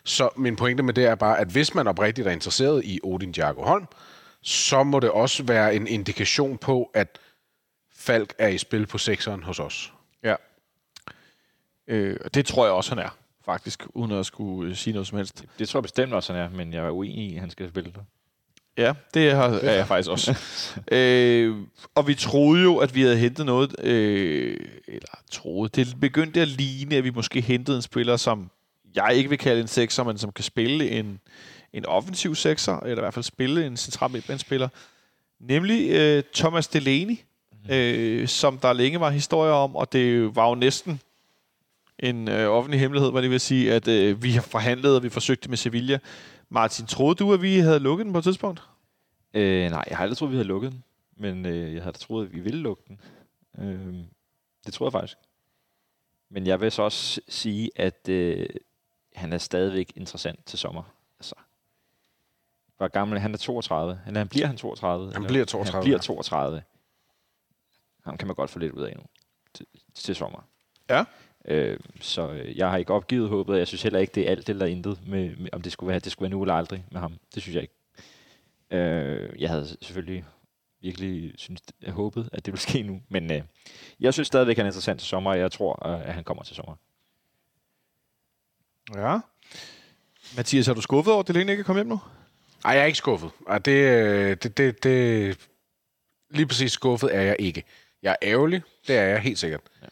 Så 0.04 0.28
min 0.36 0.56
pointe 0.56 0.82
med 0.82 0.94
det 0.94 1.04
er 1.04 1.14
bare, 1.14 1.38
at 1.38 1.48
hvis 1.48 1.74
man 1.74 1.86
oprigtigt 1.86 2.28
er 2.28 2.32
interesseret 2.32 2.84
i 2.84 3.00
Odin 3.02 3.34
Jago 3.36 3.62
Holm, 3.62 3.86
så 4.42 4.82
må 4.82 5.00
det 5.00 5.10
også 5.10 5.42
være 5.42 5.74
en 5.74 5.86
indikation 5.86 6.58
på, 6.58 6.90
at 6.94 7.18
Falk 7.96 8.34
er 8.38 8.48
i 8.48 8.58
spil 8.58 8.86
på 8.86 8.98
sekseren 8.98 9.42
hos 9.42 9.58
os. 9.58 9.92
Øh, 11.88 12.16
og 12.24 12.34
det 12.34 12.46
tror 12.46 12.64
jeg 12.64 12.72
også, 12.72 12.90
han 12.90 13.04
er, 13.04 13.16
faktisk, 13.44 13.86
uden 13.94 14.12
at 14.12 14.26
skulle 14.26 14.70
øh, 14.70 14.76
sige 14.76 14.94
noget 14.94 15.06
som 15.06 15.18
helst. 15.18 15.44
Det 15.58 15.68
tror 15.68 15.78
jeg 15.78 15.82
bestemt 15.82 16.12
også, 16.12 16.32
han 16.32 16.42
er, 16.42 16.48
men 16.48 16.72
jeg 16.72 16.84
er 16.84 16.90
uenig 16.90 17.30
i, 17.30 17.34
at 17.34 17.40
han 17.40 17.50
skal 17.50 17.68
spille 17.68 17.92
det. 17.92 18.00
Ja, 18.78 18.92
det 19.14 19.32
har, 19.32 19.48
er 19.48 19.72
jeg 19.72 19.86
faktisk 19.92 20.10
også. 20.10 20.38
øh, 20.92 21.56
og 21.94 22.06
vi 22.06 22.14
troede 22.14 22.62
jo, 22.62 22.76
at 22.76 22.94
vi 22.94 23.02
havde 23.02 23.16
hentet 23.16 23.46
noget, 23.46 23.80
øh, 23.80 24.56
eller 24.88 25.18
troede, 25.30 25.84
det 25.84 26.00
begyndte 26.00 26.40
at 26.40 26.48
ligne, 26.48 26.96
at 26.96 27.04
vi 27.04 27.10
måske 27.10 27.40
hentede 27.40 27.76
en 27.76 27.82
spiller, 27.82 28.16
som 28.16 28.50
jeg 28.94 29.14
ikke 29.14 29.28
vil 29.28 29.38
kalde 29.38 29.60
en 29.60 29.68
sekser, 29.68 30.04
men 30.04 30.18
som 30.18 30.32
kan 30.32 30.44
spille 30.44 30.90
en, 30.90 31.20
en 31.72 31.86
offensiv 31.86 32.34
sekser, 32.34 32.80
eller 32.80 32.96
i 32.96 33.04
hvert 33.04 33.14
fald 33.14 33.22
spille 33.22 33.66
en 33.66 33.76
central 33.76 34.10
midtbanespiller. 34.10 34.68
Nemlig 35.40 35.90
øh, 35.90 36.22
Thomas 36.34 36.68
Delaney, 36.68 37.16
øh, 37.70 38.28
som 38.28 38.58
der 38.58 38.72
længe 38.72 39.00
var 39.00 39.10
historier 39.10 39.52
om, 39.52 39.76
og 39.76 39.92
det 39.92 40.36
var 40.36 40.48
jo 40.48 40.54
næsten 40.54 41.00
en 42.04 42.28
øh, 42.28 42.50
offentlig 42.50 42.80
hemmelighed, 42.80 43.10
hvad 43.10 43.22
det 43.22 43.30
vil 43.30 43.40
sige, 43.40 43.72
at 43.72 43.88
øh, 43.88 44.22
vi 44.22 44.30
har 44.30 44.42
forhandlet, 44.42 44.96
og 44.96 45.02
vi 45.02 45.08
forsøgte 45.08 45.48
med 45.48 45.56
Sevilla. 45.56 45.98
Martin, 46.48 46.86
troede 46.86 47.14
du, 47.14 47.32
at 47.32 47.42
vi 47.42 47.58
havde 47.58 47.78
lukket 47.78 48.04
den 48.04 48.12
på 48.12 48.18
et 48.18 48.24
tidspunkt? 48.24 48.62
Øh, 49.34 49.70
nej, 49.70 49.84
jeg 49.88 49.96
har 49.96 50.02
aldrig 50.02 50.16
troet, 50.16 50.30
vi 50.30 50.36
havde 50.36 50.48
lukket 50.48 50.72
den. 50.72 50.84
Men 51.16 51.46
øh, 51.46 51.74
jeg 51.74 51.82
havde 51.82 51.96
troet, 51.96 52.26
at 52.26 52.32
vi 52.32 52.40
ville 52.40 52.60
lukke 52.60 52.82
den. 52.88 53.00
Øh, 53.58 53.94
det 54.66 54.74
tror 54.74 54.86
jeg 54.86 54.92
faktisk. 54.92 55.18
Men 56.28 56.46
jeg 56.46 56.60
vil 56.60 56.72
så 56.72 56.82
også 56.82 57.20
sige, 57.28 57.70
at 57.76 58.08
øh, 58.08 58.46
han 59.14 59.32
er 59.32 59.38
stadigvæk 59.38 59.92
interessant 59.96 60.46
til 60.46 60.58
sommer. 60.58 60.82
Altså, 61.18 61.34
hvor 62.76 62.88
gammel 62.88 63.18
han? 63.18 63.34
er 63.34 63.38
32. 63.38 64.00
Eller 64.06 64.20
han 64.20 64.28
bliver 64.28 64.46
han 64.46 64.56
32? 64.56 65.06
Han 65.06 65.16
eller? 65.16 65.28
bliver 65.28 65.44
32, 65.44 65.74
Han 65.74 65.84
bliver 65.84 65.96
ja. 65.96 66.02
32. 66.02 66.62
Ham 68.04 68.16
kan 68.16 68.28
man 68.28 68.36
godt 68.36 68.50
få 68.50 68.58
lidt 68.58 68.72
ud 68.72 68.82
af 68.82 68.96
nu. 68.96 69.02
Til, 69.54 69.66
til 69.94 70.16
sommer. 70.16 70.48
Ja. 70.90 71.04
Øh, 71.48 71.78
så 72.00 72.30
øh, 72.30 72.58
jeg 72.58 72.70
har 72.70 72.76
ikke 72.76 72.92
opgivet 72.92 73.28
håbet, 73.28 73.52
og 73.52 73.58
jeg 73.58 73.66
synes 73.66 73.82
heller 73.82 73.98
ikke, 73.98 74.12
det 74.14 74.26
er 74.26 74.30
alt 74.30 74.48
eller 74.48 74.66
intet, 74.66 74.98
med, 75.06 75.36
med, 75.36 75.48
om 75.52 75.62
det 75.62 75.72
skulle 75.72 75.88
være, 75.88 75.98
det 75.98 76.12
skulle 76.12 76.30
være 76.30 76.38
nu 76.38 76.42
eller 76.42 76.54
aldrig 76.54 76.84
med 76.90 77.00
ham. 77.00 77.14
Det 77.34 77.42
synes 77.42 77.54
jeg 77.54 77.62
ikke. 77.62 77.74
Øh, 78.70 79.40
jeg 79.40 79.50
havde 79.50 79.76
selvfølgelig 79.82 80.24
virkelig 80.80 81.32
synes, 81.36 81.60
jeg 81.82 81.92
håbet, 81.92 82.28
at 82.32 82.46
det 82.46 82.52
ville 82.52 82.62
ske 82.70 82.82
nu, 82.82 83.00
men 83.08 83.32
øh, 83.32 83.42
jeg 84.00 84.12
synes 84.12 84.26
stadigvæk, 84.26 84.56
han 84.56 84.66
er 84.66 84.70
interessant 84.70 85.00
til 85.00 85.08
sommer, 85.08 85.30
og 85.30 85.38
jeg 85.38 85.52
tror, 85.52 85.88
øh, 85.88 86.08
at 86.08 86.14
han 86.14 86.24
kommer 86.24 86.42
til 86.42 86.56
sommer. 86.56 86.74
Ja. 88.94 89.18
Mathias, 90.36 90.68
er 90.68 90.74
du 90.74 90.80
skuffet 90.80 91.12
over, 91.12 91.22
at 91.22 91.28
Delaney 91.28 91.50
ikke 91.50 91.60
er 91.60 91.64
kommet 91.64 91.84
hjem 91.84 91.88
nu? 91.88 92.00
Ej, 92.64 92.72
jeg 92.72 92.82
er 92.82 92.86
ikke 92.86 92.98
skuffet. 92.98 93.30
Ej, 93.48 93.58
det, 93.58 93.72
øh, 93.72 94.36
det, 94.42 94.58
det, 94.58 94.84
det, 94.84 95.38
lige 96.30 96.46
præcis 96.46 96.72
skuffet 96.72 97.14
er 97.16 97.20
jeg 97.20 97.36
ikke. 97.38 97.64
Jeg 98.02 98.10
er 98.10 98.28
ærgerlig, 98.28 98.62
det 98.86 98.96
er 98.96 99.02
jeg 99.02 99.20
helt 99.20 99.38
sikkert. 99.38 99.60
Ja. 99.82 99.86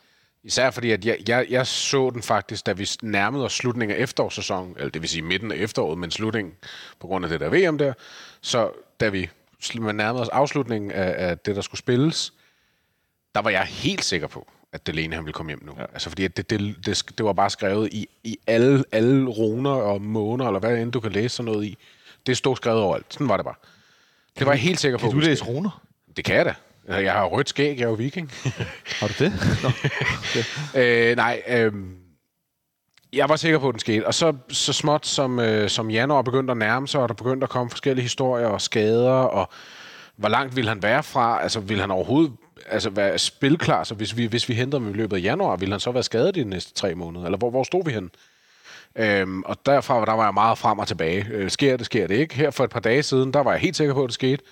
Især 0.45 0.71
fordi, 0.71 0.91
at 0.91 1.05
jeg, 1.05 1.19
jeg, 1.29 1.47
jeg 1.51 1.67
så 1.67 2.11
den 2.11 2.23
faktisk, 2.23 2.67
da 2.67 2.73
vi 2.73 2.89
nærmede 3.03 3.45
os 3.45 3.53
slutningen 3.53 3.97
af 3.99 4.03
efterårssæsonen, 4.03 4.75
eller 4.77 4.91
det 4.91 5.03
vil 5.03 5.09
sige 5.09 5.23
midten 5.23 5.53
af 5.53 5.57
efteråret, 5.57 5.99
men 5.99 6.11
slutningen 6.11 6.55
på 7.01 7.07
grund 7.07 7.25
af 7.25 7.29
det 7.29 7.41
der 7.41 7.71
VM 7.71 7.79
der. 7.79 7.93
Så 8.41 8.71
da 9.01 9.09
vi 9.09 9.31
nærmede 9.75 10.23
os 10.23 10.29
afslutningen 10.29 10.91
af, 10.91 11.29
af 11.29 11.39
det, 11.39 11.57
der 11.57 11.63
skulle 11.63 11.79
spilles, 11.79 12.33
der 13.35 13.41
var 13.43 13.51
jeg 13.51 13.65
helt 13.65 14.05
sikker 14.05 14.27
på, 14.27 14.47
at 14.73 14.87
Delaney 14.87 15.15
han 15.15 15.25
ville 15.25 15.33
komme 15.33 15.51
hjem 15.51 15.65
nu. 15.65 15.73
Ja. 15.79 15.83
Altså 15.83 16.09
fordi 16.09 16.25
at 16.25 16.37
det, 16.37 16.51
det, 16.51 16.87
det, 16.87 17.05
det 17.19 17.27
var 17.27 17.33
bare 17.33 17.51
skrevet 17.51 17.93
i, 17.93 18.09
i 18.25 18.39
alle, 18.47 18.85
alle 18.93 19.31
runer 19.31 19.71
og 19.71 20.03
måneder, 20.03 20.49
eller 20.49 20.61
hvad 20.61 20.79
end 20.79 20.93
du 20.93 21.01
kan 21.01 21.13
læse 21.13 21.37
sådan 21.37 21.53
noget 21.53 21.65
i. 21.65 21.79
Det 22.27 22.37
stod 22.37 22.57
skrevet 22.57 22.81
overalt. 22.81 23.07
Sådan 23.11 23.29
var 23.29 23.37
det 23.37 23.45
bare. 23.45 23.55
Det 24.39 24.47
var 24.47 24.53
jeg 24.53 24.61
helt 24.61 24.81
sikker 24.81 24.99
på. 24.99 25.07
Kan 25.07 25.21
du 25.21 25.25
læse 25.25 25.37
ske. 25.37 25.49
runer? 25.49 25.83
Det 26.17 26.25
kan 26.25 26.37
jeg 26.37 26.45
da. 26.45 26.55
Jeg 26.89 27.13
har 27.13 27.27
rødt 27.27 27.49
skæg, 27.49 27.79
jeg 27.79 27.85
er 27.85 27.89
jo 27.89 27.95
viking. 27.95 28.31
Har 29.01 29.07
du 29.07 29.25
det? 29.25 29.33
øh, 30.81 31.17
nej, 31.17 31.43
øh, 31.49 31.73
jeg 33.13 33.29
var 33.29 33.37
sikker 33.37 33.59
på, 33.59 33.69
at 33.69 33.73
den 33.73 33.79
skete. 33.81 34.07
Og 34.07 34.15
så, 34.15 34.37
så 34.49 34.73
småt 34.73 35.07
som, 35.07 35.39
øh, 35.39 35.69
som 35.69 35.91
januar 35.91 36.23
begyndte 36.23 36.51
at 36.51 36.57
nærme 36.57 36.89
sig, 36.89 37.01
og 37.01 37.09
der 37.09 37.15
begyndte 37.15 37.45
at 37.45 37.51
komme 37.51 37.71
forskellige 37.71 38.03
historier 38.03 38.47
og 38.47 38.61
skader, 38.61 39.11
og 39.11 39.49
hvor 40.17 40.29
langt 40.29 40.57
ville 40.57 40.69
han 40.69 40.83
være 40.83 41.03
fra? 41.03 41.43
Altså, 41.43 41.61
ville 41.61 41.81
han 41.81 41.91
overhovedet 41.91 42.33
altså, 42.71 42.91
være 42.91 43.19
spilklar, 43.19 43.85
så 43.85 43.95
hvis 43.95 44.17
vi, 44.17 44.27
hvis 44.27 44.49
vi 44.49 44.55
henter 44.55 44.79
ham 44.79 44.91
i 44.91 44.93
løbet 44.93 45.17
af 45.17 45.23
januar, 45.23 45.57
ville 45.57 45.73
han 45.73 45.81
så 45.81 45.91
være 45.91 46.03
skadet 46.03 46.37
i 46.37 46.41
de 46.41 46.49
næste 46.49 46.75
tre 46.75 46.95
måneder? 46.95 47.25
Eller 47.25 47.39
hvor, 47.39 47.51
hvor 47.51 47.65
stod 47.65 47.85
vi 47.85 47.93
hen? 47.93 48.11
Øhm, 48.97 49.43
og 49.43 49.57
derfra 49.67 50.05
der 50.05 50.13
var 50.13 50.25
jeg 50.25 50.35
meget 50.35 50.59
frem 50.59 50.79
og 50.79 50.89
tilbage. 50.89 51.27
Øh, 51.31 51.51
sker 51.51 51.77
det, 51.77 51.87
sker 51.87 52.07
det 52.07 52.15
ikke? 52.15 52.35
Her 52.35 52.51
for 52.51 52.65
et 52.65 52.71
par 52.71 52.81
dage 52.81 53.03
siden, 53.03 53.33
der 53.33 53.41
var 53.41 53.51
jeg 53.51 53.61
helt 53.61 53.77
sikker 53.77 53.95
på, 53.95 54.05
at 54.05 54.09
det 54.09 54.15
skete. 54.15 54.43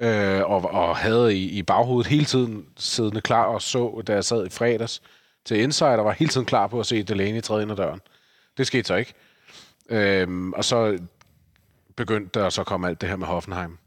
Øh, 0.00 0.40
og, 0.50 0.64
og 0.64 0.96
havde 0.96 1.36
i, 1.36 1.48
i 1.48 1.62
baghovedet 1.62 2.10
hele 2.10 2.24
tiden 2.24 2.66
siddende 2.76 3.20
klar 3.20 3.44
og 3.44 3.62
så, 3.62 4.02
da 4.06 4.12
jeg 4.12 4.24
sad 4.24 4.46
i 4.46 4.50
fredags 4.50 5.02
til 5.44 5.60
Insider, 5.60 5.96
var 5.96 6.12
hele 6.12 6.30
tiden 6.30 6.46
klar 6.46 6.66
på 6.66 6.80
at 6.80 6.86
se 6.86 7.02
Delaney 7.02 7.42
træde 7.42 7.62
ind 7.62 7.70
ad 7.70 7.76
døren. 7.76 8.00
Det 8.56 8.66
skete 8.66 8.84
så 8.84 8.94
ikke. 8.94 9.14
Øh, 9.90 10.48
og 10.48 10.64
så 10.64 10.98
begyndte 11.96 12.40
der 12.40 12.50
så 12.50 12.60
at 12.60 12.66
komme 12.66 12.88
alt 12.88 13.00
det 13.00 13.08
her 13.08 13.16
med 13.16 13.26
Hoffenheim, 13.26 13.78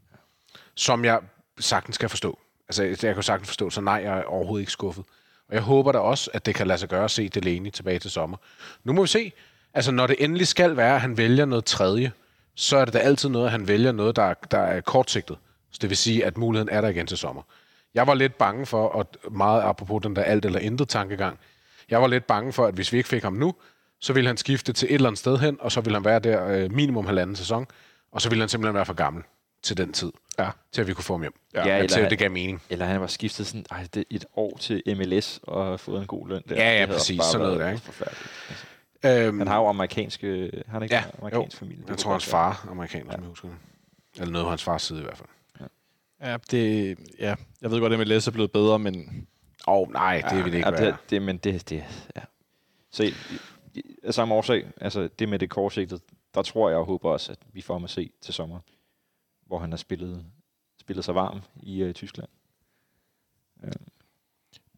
som 0.74 1.04
jeg 1.04 1.20
sagtens 1.60 1.98
kan 1.98 2.10
forstå. 2.10 2.38
Altså, 2.68 3.06
jeg 3.06 3.14
kan 3.14 3.22
sagtens 3.22 3.48
forstå, 3.48 3.70
så 3.70 3.80
nej, 3.80 4.00
jeg 4.04 4.18
er 4.18 4.22
overhovedet 4.22 4.62
ikke 4.62 4.72
skuffet. 4.72 5.04
Og 5.48 5.54
jeg 5.54 5.62
håber 5.62 5.92
da 5.92 5.98
også, 5.98 6.30
at 6.34 6.46
det 6.46 6.54
kan 6.54 6.66
lade 6.66 6.78
sig 6.78 6.88
gøre 6.88 7.04
at 7.04 7.10
se 7.10 7.28
Delaney 7.28 7.70
tilbage 7.70 7.98
til 7.98 8.10
sommer. 8.10 8.36
Nu 8.84 8.92
må 8.92 9.02
vi 9.02 9.08
se. 9.08 9.32
Altså, 9.74 9.92
når 9.92 10.06
det 10.06 10.16
endelig 10.18 10.46
skal 10.46 10.76
være, 10.76 10.94
at 10.94 11.00
han 11.00 11.16
vælger 11.16 11.44
noget 11.44 11.64
tredje, 11.64 12.12
så 12.54 12.76
er 12.76 12.84
det 12.84 12.94
da 12.94 12.98
altid 12.98 13.28
noget, 13.28 13.46
at 13.46 13.52
han 13.52 13.68
vælger 13.68 13.92
noget, 13.92 14.16
der, 14.16 14.34
der 14.34 14.58
er 14.58 14.80
kortsigtet. 14.80 15.38
Så 15.72 15.78
det 15.82 15.90
vil 15.90 15.96
sige, 15.96 16.24
at 16.24 16.36
muligheden 16.38 16.68
er 16.74 16.80
der 16.80 16.88
igen 16.88 17.06
til 17.06 17.16
sommer. 17.18 17.42
Jeg 17.94 18.06
var 18.06 18.14
lidt 18.14 18.38
bange 18.38 18.66
for, 18.66 18.86
og 18.88 19.06
meget 19.30 19.62
apropos 19.62 20.02
den 20.02 20.16
der 20.16 20.22
alt 20.22 20.44
eller 20.44 20.58
intet 20.58 20.88
tankegang, 20.88 21.38
jeg 21.90 22.00
var 22.00 22.06
lidt 22.06 22.26
bange 22.26 22.52
for, 22.52 22.66
at 22.66 22.74
hvis 22.74 22.92
vi 22.92 22.96
ikke 22.98 23.08
fik 23.08 23.22
ham 23.22 23.32
nu, 23.32 23.54
så 24.00 24.12
ville 24.12 24.26
han 24.26 24.36
skifte 24.36 24.72
til 24.72 24.88
et 24.88 24.94
eller 24.94 25.08
andet 25.08 25.18
sted 25.18 25.38
hen, 25.38 25.56
og 25.60 25.72
så 25.72 25.80
ville 25.80 25.96
han 25.96 26.04
være 26.04 26.18
der 26.18 26.46
øh, 26.48 26.72
minimum 26.72 27.06
halvanden 27.06 27.36
sæson, 27.36 27.66
og 28.12 28.22
så 28.22 28.28
ville 28.28 28.42
han 28.42 28.48
simpelthen 28.48 28.74
være 28.74 28.86
for 28.86 28.94
gammel 28.94 29.22
til 29.62 29.76
den 29.76 29.92
tid, 29.92 30.12
Ja. 30.38 30.50
til 30.72 30.80
at 30.80 30.86
vi 30.86 30.94
kunne 30.94 31.04
få 31.04 31.12
ham 31.12 31.20
hjem. 31.20 31.34
Ja, 31.54 31.66
Ja, 31.68 31.76
eller- 31.78 31.88
til, 31.88 32.10
det 32.10 32.18
gav 32.18 32.30
mening. 32.30 32.62
Eller 32.70 32.86
han 32.86 33.00
var 33.00 33.06
skiftet 33.06 33.46
sådan, 33.46 33.66
ej, 33.70 33.86
det, 33.94 34.04
et 34.10 34.24
år 34.36 34.56
til 34.60 34.82
MLS 34.86 35.40
og 35.42 35.66
har 35.66 35.76
fået 35.76 36.00
en 36.00 36.06
god 36.06 36.28
løn 36.28 36.42
der. 36.48 36.54
Ja, 36.56 36.74
ja, 36.74 36.80
Det 36.80 36.88
præcis. 36.88 37.20
Sådan 37.32 37.46
noget 37.46 37.60
der, 37.60 37.70
ikke? 37.70 37.82
Altså, 37.86 38.04
Øhm, 39.06 39.38
han 39.38 39.48
har 39.48 39.56
jo 39.58 39.68
amerikanske, 39.68 40.50
han 40.68 40.82
ikke 40.82 40.94
Ja, 40.94 41.04
amerikansk 41.18 41.56
familie? 41.58 41.82
Det 41.82 41.88
jeg 41.90 41.98
tror, 41.98 42.10
hans 42.10 42.26
far 42.26 42.62
er 42.66 42.70
amerikaner, 42.70 43.04
ja. 43.06 43.12
som 43.12 43.20
jeg 43.22 43.28
husker 43.28 43.48
det. 43.48 43.56
Eller 44.20 44.32
noget 44.32 44.44
på 44.44 44.48
hans 44.48 44.64
fars 44.64 44.82
side 44.82 45.00
i 45.00 45.02
hvert 45.02 45.16
fald. 45.16 45.28
Ja, 46.22 46.36
det, 46.50 46.98
ja, 47.18 47.34
jeg 47.62 47.70
ved 47.70 47.80
godt, 47.80 47.92
at 47.92 47.98
MLS 47.98 48.26
er 48.26 48.30
blevet 48.32 48.52
bedre, 48.52 48.78
men 48.78 49.26
Åh, 49.66 49.74
oh, 49.76 49.92
nej, 49.92 50.22
det 50.30 50.44
vil 50.44 50.52
det 50.52 50.58
ikke 50.58 50.68
ja, 50.68 50.74
være. 50.80 50.86
det, 50.86 50.96
det, 51.10 51.22
men 51.22 51.36
det, 51.36 51.68
det, 51.68 51.84
ja. 52.16 52.20
Så 52.90 53.02
i- 53.02 53.14
i- 53.74 53.82
af 54.02 54.14
samme 54.14 54.34
årsag, 54.34 54.66
altså 54.80 55.08
det 55.18 55.28
med 55.28 55.38
det 55.38 55.50
kortsigtet, 55.50 56.02
der 56.34 56.42
tror 56.42 56.68
jeg 56.68 56.78
og 56.78 56.86
håber 56.86 57.10
også, 57.10 57.32
at 57.32 57.38
vi 57.52 57.60
får 57.62 57.74
ham 57.74 57.84
at 57.84 57.90
se 57.90 58.10
til 58.20 58.34
sommer, 58.34 58.58
hvor 59.46 59.58
han 59.58 59.70
har 59.70 59.76
spillet, 59.76 60.24
spillet 60.80 61.04
sig 61.04 61.14
varm 61.14 61.40
i 61.62 61.84
uh, 61.84 61.92
Tyskland. 61.92 62.28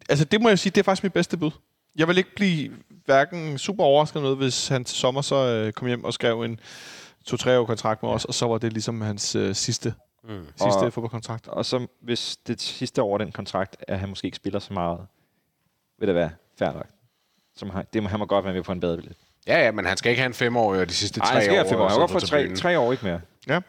altså 0.08 0.24
det 0.24 0.40
må 0.40 0.48
jeg 0.48 0.58
sige, 0.58 0.70
det 0.70 0.78
er 0.80 0.84
faktisk 0.84 1.02
mit 1.02 1.12
bedste 1.12 1.36
bud. 1.36 1.50
Jeg 1.96 2.08
vil 2.08 2.18
ikke 2.18 2.34
blive 2.36 2.72
hverken 3.04 3.58
super 3.58 3.84
overrasket 3.84 4.22
noget, 4.22 4.36
hvis 4.36 4.68
han 4.68 4.84
til 4.84 4.96
sommer 4.96 5.20
så 5.22 5.36
øh, 5.36 5.72
kom 5.72 5.88
hjem 5.88 6.04
og 6.04 6.12
skrev 6.14 6.42
en 6.42 6.60
to-tre 7.24 7.58
år 7.58 7.64
kontrakt 7.66 8.02
med 8.02 8.10
os, 8.10 8.24
og 8.24 8.34
så 8.34 8.46
var 8.46 8.58
det 8.58 8.72
ligesom 8.72 9.00
hans 9.00 9.34
øh, 9.34 9.54
sidste, 9.54 9.94
Mm. 10.28 10.46
sidste 10.46 10.64
Og- 10.78 10.92
fodboldkontrakt. 10.92 11.48
Og 11.48 11.64
så 11.64 11.86
hvis 12.00 12.36
det 12.36 12.60
sidste 12.60 13.02
år 13.02 13.18
den 13.18 13.32
kontrakt, 13.32 13.76
at 13.88 13.98
han 13.98 14.08
måske 14.08 14.26
ikke 14.26 14.36
spiller 14.36 14.58
så 14.58 14.72
meget, 14.72 15.00
vil 15.98 16.08
det 16.08 16.14
være 16.14 16.30
fair 16.58 16.72
nok. 16.72 16.86
Som 17.56 17.70
han, 17.70 17.84
det 17.92 18.02
må, 18.02 18.08
han 18.08 18.18
må 18.18 18.26
godt 18.26 18.44
være 18.44 18.54
med 18.54 18.62
på 18.62 18.72
en 18.72 18.80
bedre 18.80 18.96
billet. 18.96 19.16
Ja, 19.46 19.64
ja, 19.64 19.72
men 19.72 19.84
han 19.84 19.96
skal 19.96 20.10
ikke 20.10 20.20
have 20.22 20.26
en 20.26 20.34
femårig 20.34 20.80
og 20.80 20.88
de 20.88 20.94
sidste 20.94 21.18
Nej, 21.18 21.26
tre 21.26 21.34
han 21.34 21.42
skal 21.42 21.52
år. 21.52 21.56
have 21.56 21.68
fem 21.68 21.80
år. 21.80 21.88
Han 21.88 22.00
på 22.00 22.06
for 22.06 22.18
tre, 22.20 22.54
tre 22.56 22.78
år 22.78 22.92
ikke 22.92 23.04
mere. 23.46 23.62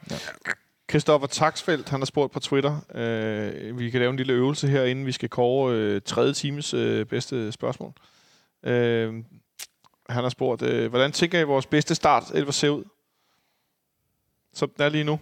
Christoffer 0.90 1.28
Taxfeldt, 1.28 1.90
han 1.90 2.00
har 2.00 2.06
spurgt 2.06 2.32
på 2.34 2.40
Twitter. 2.40 2.80
Øh, 2.96 3.80
vi 3.80 3.90
kan 3.90 4.00
lave 4.00 4.10
en 4.10 4.18
lille 4.18 4.34
øvelse 4.34 4.68
her, 4.68 4.84
inden 4.84 5.06
vi 5.06 5.12
skal 5.12 5.30
kåre 5.30 5.74
øh, 5.76 6.02
tredje 6.02 6.34
times 6.34 6.74
øh, 6.74 7.06
bedste 7.06 7.52
spørgsmål. 7.52 7.94
Øh, 8.64 9.14
han 10.10 10.24
har 10.24 10.30
spurgt, 10.30 10.62
øh, 10.62 10.90
hvordan 10.90 11.12
tænker 11.12 11.40
I 11.40 11.44
vores 11.44 11.66
bedste 11.66 11.96
start 11.96 12.24
11 12.34 12.52
ser 12.52 12.70
ud? 12.70 12.84
Som 14.54 14.70
den 14.78 14.84
er 14.86 14.90
lige 14.90 15.04
nu. 15.04 15.20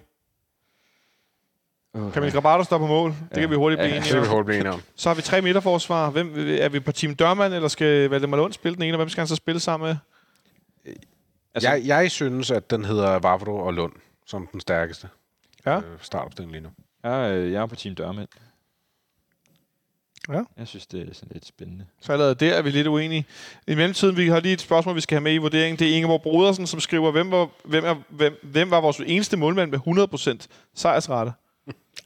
Uh, 1.94 2.14
Kamil 2.14 2.32
Grabato 2.32 2.64
står 2.64 2.78
på 2.78 2.88
mål. 2.88 3.10
Det 3.12 3.18
Ja. 3.36 3.40
kan 3.40 3.50
vi 3.50 3.56
hurtigt 3.56 3.80
blive 3.80 3.90
Ja, 3.90 3.96
enige 3.98 4.10
Det 4.10 4.18
om. 4.20 4.24
vi 4.24 4.28
hurtigt 4.30 4.46
blive 4.46 4.60
enige 4.60 4.72
om. 4.74 4.82
Så 4.96 5.10
har 5.10 5.16
vi 5.16 5.22
tre 5.22 5.42
midterforsvar. 5.42 6.10
Hvem, 6.10 6.34
er 6.38 6.70
vi 6.70 6.80
på 6.80 6.92
Team 6.92 7.16
Dørmand, 7.16 7.54
eller 7.54 7.68
skal 7.68 8.10
Valdemar 8.10 8.38
Lund 8.38 8.54
spille 8.54 8.76
den 8.76 8.84
ene, 8.84 8.94
og 8.94 8.98
hvem 8.98 9.10
skal 9.10 9.22
han 9.22 9.28
så 9.28 9.36
spille 9.36 9.60
sammen 9.60 9.88
med? 9.88 9.96
Altså- 11.56 11.70
Jeg, 11.70 11.86
jeg 11.86 12.12
synes, 12.12 12.52
at 12.52 12.70
den 12.72 12.86
hedder 12.86 13.20
Vavro 13.20 13.58
og 13.58 13.74
Lund 13.74 13.94
som 14.28 14.48
den 14.52 14.60
stærkeste 14.60 15.08
Ja. 15.66 15.78
øh, 15.78 15.84
startopstilling 16.02 16.52
lige 16.52 16.62
nu. 16.64 16.70
Jeg, 17.04 17.30
er- 17.30 17.34
jeg 17.34 17.62
er 17.62 17.66
på 17.66 17.76
Team 17.76 17.96
Dørmænd. 17.96 18.28
Ja. 20.30 20.42
Jeg 20.58 20.68
synes, 20.68 20.88
det 20.88 21.10
er 21.10 21.14
sådan 21.14 21.30
lidt 21.34 21.46
spændende. 21.46 21.86
Så 22.02 22.12
allerede 22.14 22.36
der 22.36 22.54
er 22.54 22.62
vi 22.62 22.70
lidt 22.70 22.88
uenige. 22.88 23.26
I 23.68 23.76
mellemtiden, 23.76 24.18
vi 24.18 24.28
har 24.28 24.40
lige 24.40 24.54
et 24.54 24.62
spørgsmål, 24.62 24.96
vi 24.96 25.02
skal 25.02 25.16
have 25.16 25.24
med 25.24 25.34
i 25.34 25.38
vurderingen. 25.38 25.80
Det 25.80 25.92
er 25.92 25.96
Ingeborg 25.96 26.22
Brodersen, 26.22 26.68
som 26.68 26.80
skriver, 26.80 27.12
hvem 27.12 27.32
var, 27.32 27.50
hvem, 27.66 27.86
er, 27.86 27.96
hvem, 28.10 28.34
hvem 28.44 28.72
var 28.72 28.82
vores 28.82 28.98
eneste 29.06 29.38
målmand 29.38 29.72
med 29.72 29.80
100% 29.80 30.48
sejrsrate? 30.76 31.32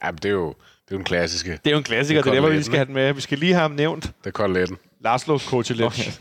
Ja, 0.04 0.10
men 0.10 0.16
det 0.16 0.24
er 0.24 0.32
jo, 0.32 0.48
det 0.48 0.54
er 0.90 0.92
jo 0.92 0.98
en 0.98 1.04
klassiske. 1.04 1.50
Det 1.50 1.66
er 1.66 1.70
jo 1.70 1.78
en 1.78 1.84
klassiker, 1.84 2.22
det 2.22 2.30
er 2.30 2.34
der, 2.34 2.40
hvor 2.40 2.50
vi 2.50 2.62
skal 2.62 2.76
have 2.76 2.86
den 2.86 2.94
med. 2.94 3.12
Vi 3.12 3.20
skal 3.20 3.38
lige 3.38 3.52
have 3.52 3.62
ham 3.62 3.70
nævnt. 3.70 4.04
Det 4.04 4.26
er 4.26 4.30
koteletten. 4.30 4.78
Laszlo 5.00 5.38
Kocic. 5.38 5.80
Okay. 5.80 6.12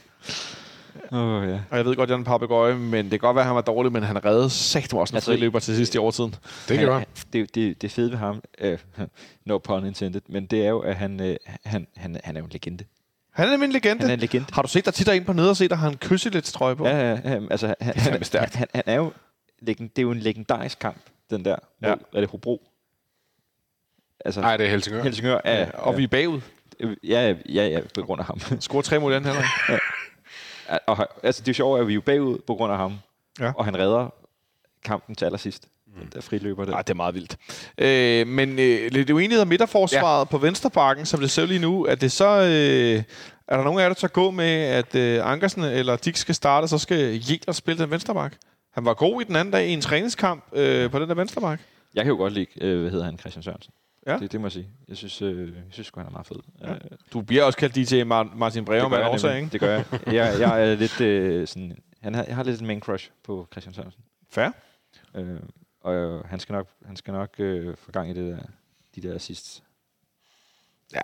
Åh, 1.11 1.19
oh, 1.19 1.49
ja. 1.49 1.59
Og 1.69 1.77
jeg 1.77 1.85
ved 1.85 1.95
godt, 1.95 2.09
at 2.09 2.13
han 2.13 2.13
er 2.13 2.17
en 2.17 2.25
papegøje, 2.25 2.75
men 2.75 3.03
det 3.03 3.11
kan 3.11 3.19
godt 3.19 3.35
være, 3.35 3.43
at 3.43 3.47
han 3.47 3.55
var 3.55 3.61
dårlig, 3.61 3.91
men 3.91 4.03
han 4.03 4.25
reddede 4.25 4.49
sagt 4.49 4.93
også 4.93 5.11
en 5.11 5.15
Altså, 5.15 5.31
friløber 5.31 5.59
til 5.59 5.75
sidst 5.75 5.95
i 5.95 5.97
overtiden. 5.97 6.35
Det 6.67 6.79
gjorde 6.79 6.97
han. 6.97 7.07
Det, 7.33 7.55
det, 7.55 7.81
det 7.81 7.91
fede 7.91 8.11
ved 8.11 8.17
ham, 8.17 8.41
øh, 8.61 8.77
no 9.45 9.57
pun 9.57 9.85
intended, 9.85 10.21
men 10.29 10.45
det 10.45 10.65
er 10.65 10.69
jo, 10.69 10.79
at 10.79 10.95
han, 10.95 11.21
øh, 11.21 11.35
han, 11.65 11.87
han, 11.95 12.19
han 12.23 12.35
er 12.35 12.39
jo 12.39 12.45
en 12.45 12.51
legende. 12.51 12.83
Han 13.33 13.47
er 13.47 13.51
nemlig 13.51 13.67
en 13.67 13.73
legende. 13.73 14.01
Han 14.01 14.09
er 14.09 14.13
en 14.13 14.19
legende. 14.19 14.47
Har 14.53 14.61
du 14.61 14.67
set 14.67 14.85
dig 14.85 14.93
tit 14.93 15.07
ind 15.07 15.25
på 15.25 15.33
nede 15.33 15.49
og 15.49 15.57
set, 15.57 15.71
at 15.71 15.77
han 15.77 15.97
kysser 15.97 16.29
lidt 16.29 16.45
trøje 16.45 16.75
på? 16.75 16.87
Ja, 16.87 17.09
ja, 17.09 17.19
ja, 17.23 17.39
altså, 17.51 17.67
han, 17.67 17.93
han, 17.95 17.95
fandme 17.95 18.25
stærkt. 18.25 18.55
han, 18.55 18.67
han, 18.75 18.83
er 18.85 18.95
jo, 18.95 19.11
det 19.65 19.79
er 19.97 20.01
jo 20.01 20.11
en 20.11 20.19
legendarisk 20.19 20.79
kamp, 20.79 21.01
den 21.29 21.45
der. 21.45 21.55
Ja. 21.81 21.89
Ja. 21.89 21.95
Er 22.13 22.19
det 22.19 22.29
Hobro? 22.29 22.61
Altså, 24.25 24.41
Nej, 24.41 24.57
det 24.57 24.65
er 24.65 24.69
Helsingør. 24.69 25.03
Helsingør 25.03 25.41
er... 25.43 25.59
Ja, 25.59 25.69
og 25.73 25.97
vi 25.97 26.03
er 26.03 26.07
bagud. 26.07 26.41
Ja, 27.03 27.33
ja, 27.49 27.67
ja, 27.67 27.79
på 27.93 28.01
grund 28.01 28.19
af 28.19 28.25
ham. 28.25 28.39
Scorer 28.59 28.81
tre 28.81 28.99
mål 28.99 29.11
i 29.11 29.15
anden 29.15 29.31
halvleg. 29.31 29.79
og, 30.87 31.07
altså, 31.23 31.41
det 31.41 31.47
er 31.47 31.51
jo 31.51 31.53
sjovt, 31.53 31.81
at 31.81 31.87
vi 31.87 31.93
er 31.93 31.95
jo 31.95 32.01
bagud 32.01 32.37
på 32.47 32.55
grund 32.55 32.71
af 32.71 32.77
ham. 32.77 32.99
Ja. 33.39 33.51
Og 33.55 33.65
han 33.65 33.79
redder 33.79 34.13
kampen 34.85 35.15
til 35.15 35.25
allersidst. 35.25 35.67
Mm. 35.87 35.93
Den 36.01 36.09
der 36.13 36.21
friløber 36.21 36.65
der. 36.65 36.71
Nej, 36.71 36.81
det 36.81 36.89
er 36.89 36.95
meget 36.95 37.15
vildt. 37.15 37.37
Øh, 37.77 38.27
men 38.27 38.59
øh, 38.59 38.91
lidt 38.91 39.09
uenighed 39.09 39.41
om 39.41 39.47
midterforsvaret 39.47 40.19
ja. 40.19 40.23
på 40.23 40.37
Venstrebakken, 40.37 41.05
som 41.05 41.19
det 41.19 41.31
ser 41.31 41.45
lige 41.45 41.59
nu. 41.59 41.85
Er 41.85 41.95
det 41.95 42.11
så... 42.11 42.27
Øh, 42.27 43.03
er 43.47 43.57
der 43.57 43.63
nogen 43.63 43.79
af 43.79 43.83
jer, 43.83 43.89
der 43.89 43.95
tager 43.95 44.11
gå 44.11 44.31
med, 44.31 44.51
at 44.51 44.95
øh, 44.95 45.31
Ankersen 45.31 45.63
eller 45.63 45.95
Dick 45.95 46.17
skal 46.17 46.35
starte, 46.35 46.67
så 46.67 46.77
skal 46.77 47.15
Jæler 47.15 47.51
spille 47.53 47.83
den 47.83 47.91
venstrebak? 47.91 48.33
Han 48.73 48.85
var 48.85 48.93
god 48.93 49.21
i 49.21 49.23
den 49.23 49.35
anden 49.35 49.51
dag 49.51 49.67
i 49.67 49.73
en 49.73 49.81
træningskamp 49.81 50.43
øh, 50.53 50.91
på 50.91 50.99
den 50.99 51.09
der 51.09 51.15
venstrebak. 51.15 51.59
Jeg 51.95 52.03
kan 52.03 52.11
jo 52.11 52.17
godt 52.17 52.33
lide, 52.33 52.47
øh, 52.61 52.81
hvad 52.81 52.91
hedder 52.91 53.05
han, 53.05 53.19
Christian 53.19 53.43
Sørensen. 53.43 53.73
Ja. 54.07 54.17
Det, 54.17 54.31
det 54.31 54.41
må 54.41 54.47
jeg 54.47 54.51
sige. 54.51 54.69
Jeg 54.87 54.97
synes, 54.97 55.21
øh, 55.21 55.47
jeg 55.55 55.63
synes 55.69 55.91
han 55.95 56.05
er 56.05 56.09
meget 56.09 56.27
fed. 56.27 56.35
Ja. 56.61 56.73
Øh, 56.73 56.79
Du 57.13 57.21
bliver 57.21 57.43
også 57.43 57.57
kaldt 57.59 57.75
DJ 57.75 58.01
Mar- 58.01 58.37
Martin 58.37 58.65
Breum 58.65 58.93
af 58.93 59.09
årsag, 59.09 59.29
nemlig. 59.29 59.43
ikke? 59.43 59.51
Det 59.53 59.59
gør 59.61 59.71
jeg. 59.73 59.85
jeg. 60.33 60.39
Jeg 60.39 60.71
er 60.71 60.75
lidt 60.75 61.01
øh, 61.01 61.47
sådan... 61.47 61.77
Han 62.01 62.15
har, 62.15 62.23
jeg 62.23 62.35
har 62.35 62.43
lidt 62.43 62.61
en 62.61 62.67
main 62.67 62.79
crush 62.79 63.09
på 63.23 63.47
Christian 63.51 63.73
Sørensen. 63.73 64.01
Fair. 64.29 64.49
Øh, 65.15 65.39
og 65.81 65.93
øh, 65.95 66.25
han 66.25 66.39
skal 66.39 66.53
nok, 66.53 66.67
han 66.85 66.95
skal 66.95 67.13
nok 67.13 67.29
øh, 67.39 67.75
få 67.77 67.91
gang 67.91 68.09
i 68.09 68.13
det 68.13 68.37
der, 68.37 68.43
de 68.95 69.07
der 69.07 69.15
assists. 69.15 69.63
Ja. 70.93 71.01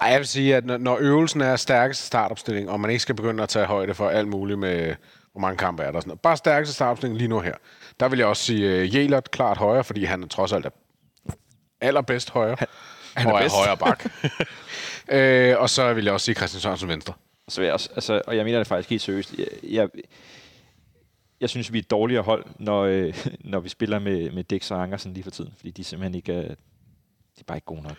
Ej, 0.00 0.08
jeg 0.08 0.18
vil 0.18 0.26
sige, 0.26 0.56
at 0.56 0.64
når, 0.64 0.76
når 0.76 0.98
øvelsen 1.00 1.40
er 1.40 1.56
stærkeste 1.56 2.06
startopstilling, 2.06 2.70
og 2.70 2.80
man 2.80 2.90
ikke 2.90 3.02
skal 3.02 3.14
begynde 3.14 3.42
at 3.42 3.48
tage 3.48 3.66
højde 3.66 3.94
for 3.94 4.08
alt 4.08 4.28
muligt 4.28 4.58
med, 4.58 4.94
hvor 5.32 5.40
mange 5.40 5.56
kampe 5.56 5.82
er 5.82 5.90
der. 5.90 5.96
og 5.96 6.02
Sådan 6.02 6.08
noget. 6.08 6.20
Bare 6.20 6.36
stærkeste 6.36 6.74
startopstilling 6.74 7.18
lige 7.18 7.28
nu 7.28 7.40
her. 7.40 7.54
Der 8.00 8.08
vil 8.08 8.18
jeg 8.18 8.26
også 8.28 8.42
sige 8.42 8.82
uh, 8.82 8.94
Jelert 8.94 9.30
klart 9.30 9.56
højre, 9.56 9.84
fordi 9.84 10.04
han 10.04 10.28
trods 10.28 10.52
alt 10.52 10.66
er 10.66 10.70
allerbedst 11.80 12.30
højre. 12.30 12.56
Han, 12.58 12.68
han 13.14 13.26
er 13.26 13.32
og 13.32 13.38
er 13.38 13.42
bedst. 13.42 13.56
højre 13.56 13.76
bak. 13.76 14.04
øh, 15.16 15.58
og 15.58 15.70
så 15.70 15.92
vil 15.92 16.04
jeg 16.04 16.12
også 16.12 16.24
sige 16.24 16.34
Christian 16.34 16.60
Sørensen 16.60 16.88
venstre. 16.88 17.14
Så 17.48 17.60
vil 17.60 17.66
jeg 17.66 17.74
også, 17.74 17.88
altså, 17.94 18.22
og 18.26 18.36
jeg 18.36 18.44
mener 18.44 18.58
det 18.58 18.66
faktisk 18.66 18.90
helt 18.90 19.02
seriøst. 19.02 19.34
Jeg, 19.38 19.46
jeg, 19.62 19.88
jeg 21.40 21.50
synes, 21.50 21.72
vi 21.72 21.78
er 21.78 21.82
et 21.82 21.90
dårligere 21.90 22.22
hold, 22.22 22.44
når, 22.58 22.82
øh, 22.82 23.26
når 23.52 23.60
vi 23.60 23.68
spiller 23.68 23.98
med, 23.98 24.30
med 24.30 24.44
Dix 24.44 24.70
og 24.70 24.82
Ankersen 24.82 25.14
lige 25.14 25.24
for 25.24 25.30
tiden. 25.30 25.52
Fordi 25.56 25.70
de 25.70 25.84
simpelthen 25.84 26.14
ikke 26.14 26.32
er, 26.32 26.42
de 26.42 27.40
er 27.40 27.44
bare 27.46 27.56
ikke 27.56 27.66
gode 27.66 27.82
nok. 27.82 27.96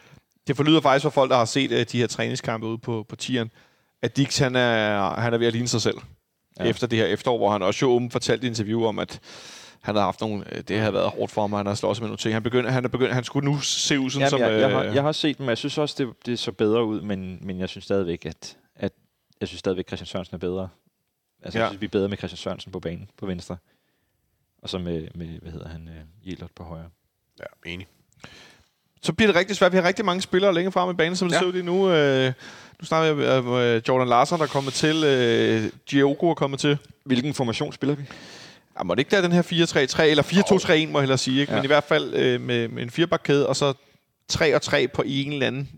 Det 0.47 0.55
forlyder 0.55 0.81
faktisk 0.81 1.03
for 1.03 1.09
folk, 1.09 1.31
der 1.31 1.37
har 1.37 1.45
set 1.45 1.71
uh, 1.71 1.77
de 1.91 1.97
her 1.99 2.07
træningskampe 2.07 2.67
ude 2.67 2.77
på, 2.77 3.05
på 3.09 3.15
tieren, 3.15 3.51
at 4.01 4.17
Dix 4.17 4.37
han 4.37 4.55
er, 4.55 5.09
han 5.19 5.33
er 5.33 5.37
ved 5.37 5.47
at 5.47 5.53
ligne 5.53 5.67
sig 5.67 5.81
selv. 5.81 5.97
Ja. 6.59 6.63
Efter 6.63 6.87
det 6.87 6.99
her 6.99 7.05
efterår, 7.05 7.37
hvor 7.37 7.51
han 7.51 7.61
også 7.61 7.85
jo 7.85 7.91
åbent 7.91 8.11
fortalte 8.11 8.45
i 8.45 8.49
interview 8.49 8.85
om, 8.85 8.99
at 8.99 9.19
han 9.81 9.95
havde 9.95 10.03
haft 10.05 10.21
nogle, 10.21 10.55
øh, 10.55 10.61
det 10.61 10.79
havde 10.79 10.93
været 10.93 11.09
hårdt 11.09 11.31
for 11.31 11.41
ham, 11.41 11.53
han 11.53 11.65
har 11.65 11.73
slået 11.75 11.99
med 11.99 12.07
nogle 12.07 12.17
ting. 12.17 12.33
Han, 12.35 12.43
begyndte, 12.43 12.71
han, 12.71 12.85
er 12.85 12.89
begyndt, 12.89 13.13
han 13.13 13.23
skulle 13.23 13.51
nu 13.51 13.59
se 13.59 13.99
ud 13.99 14.09
sådan 14.09 14.21
Jamen, 14.21 14.29
som... 14.29 14.39
jeg, 14.39 14.59
jeg, 14.59 14.69
har, 14.69 14.83
øh, 14.83 14.95
jeg 14.95 15.03
har 15.03 15.11
set 15.11 15.37
dem, 15.37 15.45
og 15.45 15.49
jeg 15.49 15.57
synes 15.57 15.77
også, 15.77 15.95
det, 15.97 16.25
det 16.25 16.39
så 16.39 16.51
bedre 16.51 16.85
ud, 16.85 17.01
men, 17.01 17.39
men 17.41 17.59
jeg 17.59 17.69
synes 17.69 17.85
stadigvæk, 17.85 18.25
at, 18.25 18.57
at 18.75 18.91
jeg 19.41 19.47
synes 19.47 19.59
stadigvæk, 19.59 19.87
Christian 19.87 20.05
Sørensen 20.07 20.35
er 20.35 20.39
bedre. 20.39 20.69
Altså, 21.43 21.59
Ja. 21.59 21.63
jeg 21.63 21.69
synes, 21.71 21.81
vi 21.81 21.85
er 21.85 21.89
bedre 21.89 22.07
med 22.09 22.17
Christian 22.17 22.37
Sørensen 22.37 22.71
på 22.71 22.79
banen, 22.79 23.09
på 23.17 23.25
venstre. 23.25 23.57
Og 24.61 24.69
så 24.69 24.77
med, 24.77 25.07
med 25.15 25.27
hvad 25.41 25.51
hedder 25.51 25.67
han, 25.69 25.89
Jelert 26.25 26.51
på 26.55 26.63
højre. 26.63 26.89
Ja, 27.39 27.69
enig. 27.71 27.87
så 29.01 29.13
bliver 29.13 29.27
det 29.31 29.35
rigtig 29.35 29.55
svært. 29.55 29.71
Vi 29.71 29.77
har 29.77 29.87
rigtig 29.87 30.05
mange 30.05 30.21
spillere 30.21 30.53
længere 30.53 30.71
frem 30.71 30.89
i 30.89 30.93
banen, 30.93 31.15
som 31.15 31.27
det 31.27 31.35
Ja. 31.35 31.39
ser 31.39 31.47
ud 31.47 31.51
lige 31.51 31.63
nu. 31.63 31.89
Øh, 31.91 32.33
nu 32.79 32.85
snakker 32.85 33.13
vi 33.13 33.25
om 33.27 33.47
øh, 33.53 33.81
Jordan 33.87 34.07
Larsen, 34.07 34.37
der 34.37 34.43
er 34.43 34.47
kommet 34.47 34.73
til. 34.73 35.03
Øh, 35.03 35.71
Giogo 35.85 36.29
er 36.29 36.33
kommet 36.33 36.59
til. 36.59 36.77
Hvilken 37.03 37.33
formation 37.33 37.73
spiller 37.73 37.95
vi? 37.95 38.03
Ja, 38.79 38.83
må 38.83 38.95
det 38.95 38.99
ikke 38.99 39.11
være 39.11 39.21
den 39.21 39.31
her 39.31 39.41
4-3-3, 39.41 40.01
eller 40.01 40.23
4-2-3-1, 40.23 40.91
må 40.91 40.99
jeg 40.99 41.01
hellere 41.01 41.17
sige. 41.17 41.41
Ikke? 41.41 41.51
Ja. 41.51 41.55
Ja. 41.55 41.61
Men 41.61 41.65
i 41.65 41.67
hvert 41.67 41.83
fald 41.83 42.13
øh, 42.13 42.41
med, 42.41 42.67
med 42.67 42.83
en 42.83 42.89
firebakkæde, 42.89 43.47
og 43.47 43.55
så 43.55 43.73
3 44.27 44.55
og 44.55 44.61
3 44.61 44.87
på 44.87 45.03
en 45.05 45.33
eller 45.33 45.47
anden. 45.47 45.69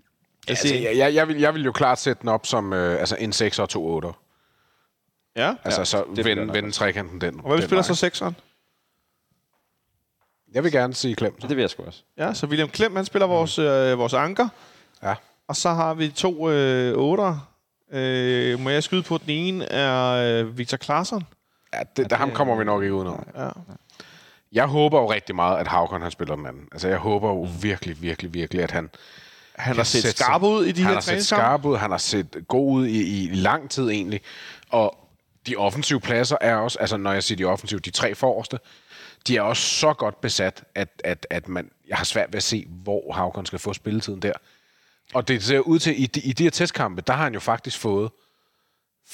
Jeg 0.48 0.52
Altså, 0.52 0.76
jeg, 0.76 0.98
jeg, 0.98 1.14
jeg, 1.14 1.28
vil, 1.28 1.38
jeg 1.40 1.54
vil 1.54 1.64
jo 1.66 1.72
klart 1.72 2.00
sætte 2.00 2.22
den 2.22 2.30
op 2.30 2.46
som 2.46 2.74
øh, 2.74 3.00
altså 3.00 3.16
en 3.20 3.34
6 3.34 3.60
og 3.60 3.70
to 3.70 3.86
8. 3.86 4.10
ja. 5.36 5.56
Altså, 5.64 5.82
Ja, 5.82 5.86
så 5.86 6.04
vende, 6.24 6.68
også. 6.68 6.80
trekanten 6.80 7.22
den. 7.22 7.36
Og 7.40 7.48
hvad 7.48 7.58
den 7.58 7.66
spiller 7.68 7.82
så 7.82 7.96
sekseren? 7.96 8.36
Jeg 10.54 10.64
vil 10.64 10.72
gerne 10.72 10.94
sige 10.94 11.16
Klem. 11.16 11.34
Det 11.42 11.50
vil 11.50 11.60
jeg 11.62 11.70
sgu 11.70 11.84
også. 11.84 12.04
Ja, 12.18 12.34
så 12.34 12.46
William 12.48 12.70
Klem, 12.70 12.96
han 12.96 13.06
spiller 13.06 13.28
vores, 13.28 13.60
øh, 13.60 13.98
vores 14.00 14.14
anker. 14.14 14.48
Ja. 15.04 15.16
Og 15.48 15.56
så 15.56 15.70
har 15.70 15.94
vi 15.94 16.10
to 16.10 16.50
øh, 16.50 16.98
otter. 16.98 17.52
Øh, 17.92 18.60
må 18.60 18.70
jeg 18.70 18.84
skyde 18.84 19.04
på, 19.04 19.16
at 19.16 19.22
den 19.22 19.30
ene 19.30 19.66
er 19.66 20.10
øh, 20.42 20.58
Victor 20.58 20.78
Claesson? 20.78 21.24
Ja, 21.74 21.80
det, 21.98 22.10
der, 22.10 22.16
ham 22.16 22.32
kommer 22.32 22.56
vi 22.56 22.64
nok 22.64 22.84
ikke 22.84 22.96
udenom. 22.96 23.28
Ja. 23.36 23.50
Jeg 24.52 24.66
håber 24.66 25.00
jo 25.00 25.12
rigtig 25.12 25.36
meget, 25.36 25.58
at 25.58 25.68
Havkon 25.68 26.02
han 26.02 26.12
spiller 26.12 26.36
den 26.36 26.46
anden. 26.46 26.68
Altså, 26.72 26.88
jeg 26.88 26.98
håber 26.98 27.30
jo 27.30 27.48
virkelig, 27.62 28.02
virkelig, 28.02 28.34
virkelig, 28.34 28.64
at 28.64 28.72
han... 28.72 28.90
Han 29.56 29.76
har 29.76 29.84
set 29.84 30.18
skarp 30.18 30.44
ud 30.44 30.66
i 30.66 30.72
de 30.72 30.82
han 30.82 30.88
her 30.90 30.94
har 30.94 31.02
set 31.02 31.26
skarp 31.26 31.66
ud, 31.66 31.78
han 31.78 31.92
har 31.92 31.98
set 31.98 32.38
god 32.48 32.74
ud 32.74 32.88
i, 32.88 33.24
i 33.24 33.36
lang 33.36 33.70
tid 33.70 33.90
egentlig. 33.90 34.22
Og 34.70 34.98
de 35.48 35.56
offensive 35.56 36.00
pladser 36.00 36.38
er 36.42 36.56
også, 36.56 36.80
altså 36.80 36.98
når 36.98 37.12
jeg 37.12 37.24
siger 37.24 37.38
de 37.38 37.46
offensive, 37.46 37.80
de 37.80 37.92
tre 37.92 38.16
forreste, 38.16 38.60
de 39.28 39.38
er 39.38 39.42
også 39.42 39.64
så 39.64 39.94
godt 39.94 40.22
besat, 40.22 40.64
at, 40.76 41.02
at, 41.04 41.28
at 41.30 41.48
man, 41.48 41.72
jeg 41.88 41.98
har 41.98 42.04
svært 42.06 42.28
ved 42.30 42.38
at 42.38 42.44
se, 42.44 42.66
hvor 42.70 43.14
Havkon 43.14 43.46
skal 43.46 43.60
få 43.60 43.74
spilletiden 43.74 44.22
der. 44.22 44.34
Og 45.14 45.28
det 45.28 45.44
ser 45.44 45.60
ud 45.60 45.80
til, 45.80 46.04
i 46.04 46.06
de, 46.06 46.20
i 46.20 46.34
de 46.34 46.44
her 46.44 46.50
testkampe, 46.50 47.02
der 47.02 47.14
har 47.14 47.24
han 47.24 47.34
jo 47.34 47.40
faktisk 47.40 47.80
fået 47.80 48.12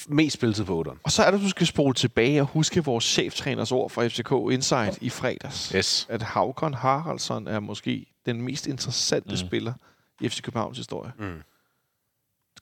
mest 0.08 0.34
spilletid 0.34 0.64
på 0.64 0.84
8'eren. 0.86 0.96
Og 1.02 1.12
så 1.12 1.22
er 1.22 1.30
det, 1.30 1.40
du 1.40 1.48
skal 1.48 1.66
spole 1.66 1.94
tilbage 1.94 2.40
og 2.40 2.46
huske 2.46 2.84
vores 2.84 3.04
cheftræners 3.04 3.72
ord 3.72 3.90
fra 3.90 4.08
FCK 4.08 4.52
Insight 4.54 4.98
i 5.00 5.10
fredags. 5.10 5.68
Yes. 5.68 6.06
At 6.10 6.22
Havkon 6.22 6.74
Haraldsson 6.74 7.46
er 7.46 7.60
måske 7.60 8.06
den 8.26 8.42
mest 8.42 8.66
interessante 8.66 9.30
mm. 9.30 9.36
spiller 9.36 9.72
i 10.20 10.28
FC 10.28 10.42
Københavns 10.42 10.76
historie. 10.76 11.12
Mm. 11.18 11.42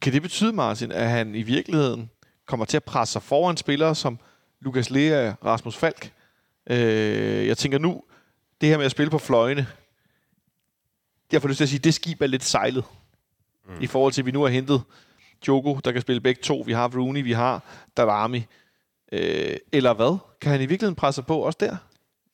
Kan 0.01 0.13
det 0.13 0.23
betyde, 0.23 0.53
Martin, 0.53 0.93
at 0.93 1.11
han 1.11 1.35
i 1.35 1.43
virkeligheden 1.43 2.11
kommer 2.47 2.67
til 2.67 2.77
at 2.77 2.85
presse 2.85 3.13
sig 3.13 3.23
foran 3.23 3.57
spillere 3.57 3.95
som 3.95 4.19
Lukas 4.61 4.91
Lea 4.91 5.29
og 5.41 5.47
Rasmus 5.47 5.77
Falk? 5.77 6.13
Øh, 6.71 7.47
jeg 7.47 7.59
tænker 7.59 7.79
nu, 7.79 8.03
det 8.61 8.69
her 8.69 8.77
med 8.77 8.85
at 8.85 8.91
spille 8.91 9.11
på 9.11 9.19
fløjene, 9.19 9.67
jeg 11.33 11.43
får 11.43 11.49
lyst 11.49 11.57
til 11.57 11.65
at 11.65 11.69
sige, 11.69 11.79
det 11.79 11.95
skib 11.95 12.23
er 12.23 12.27
lidt 12.27 12.45
sejlet. 12.45 12.85
Mm. 13.69 13.75
I 13.81 13.87
forhold 13.87 14.13
til, 14.13 14.23
at 14.23 14.27
vi 14.27 14.31
nu 14.31 14.43
har 14.43 14.49
hentet 14.49 14.83
Jogo, 15.49 15.79
der 15.85 15.93
kan 15.93 16.01
spille 16.01 16.21
begge 16.21 16.43
to. 16.43 16.63
Vi 16.67 16.73
har 16.73 16.91
Rooney, 16.97 17.23
vi 17.23 17.33
har 17.33 17.63
Darami. 17.97 18.47
Øh, 19.13 19.57
eller 19.73 19.95
hvad? 19.95 20.19
Kan 20.41 20.53
han 20.53 20.61
i 20.61 20.67
virkeligheden 20.67 20.95
presse 20.95 21.23
på 21.23 21.39
også 21.39 21.57
der? 21.61 21.77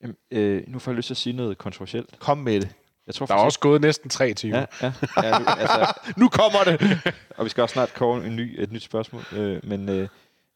Jamen, 0.03 0.17
øh, 0.31 0.63
nu 0.67 0.79
får 0.79 0.91
jeg 0.91 0.97
lyst 0.97 1.07
til 1.07 1.15
at 1.15 1.19
sige 1.19 1.37
noget 1.37 1.59
kontroversielt. 1.59 2.19
Kom 2.19 2.39
med 2.39 2.61
det. 2.61 2.75
Jeg 3.07 3.15
tror 3.15 3.27
Der 3.27 3.35
er 3.35 3.39
også 3.39 3.61
gået 3.61 3.81
næsten 3.81 4.11
tre 4.11 4.35
timer. 4.35 4.59
Ja, 4.59 4.67
ja. 4.83 4.93
ja 5.23 5.39
nu, 5.39 5.45
altså, 5.47 5.95
Nu 6.21 6.29
kommer 6.29 6.59
det! 6.65 6.81
og 7.37 7.45
vi 7.45 7.51
skal 7.51 7.63
også 7.63 7.73
snart 7.73 7.95
kåre 7.95 8.27
en 8.27 8.37
ny, 8.37 8.63
et 8.63 8.73
nyt 8.73 8.83
spørgsmål. 8.83 9.23
Øh, 9.33 9.61
men 9.65 9.89
øh, 9.89 10.09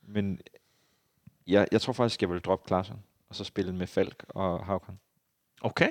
men 0.09 0.41
jeg, 1.47 1.69
jeg 1.73 1.81
tror 1.81 1.93
faktisk, 1.93 2.23
jeg 2.23 2.31
vil 2.31 2.41
droppe 2.41 2.67
Klaassen, 2.67 2.97
og 3.29 3.37
så 3.37 3.45
spille 3.45 3.75
med 3.75 3.87
Falk 3.87 4.25
og 4.29 4.65
Havkon. 4.65 4.99
Okay. 5.61 5.89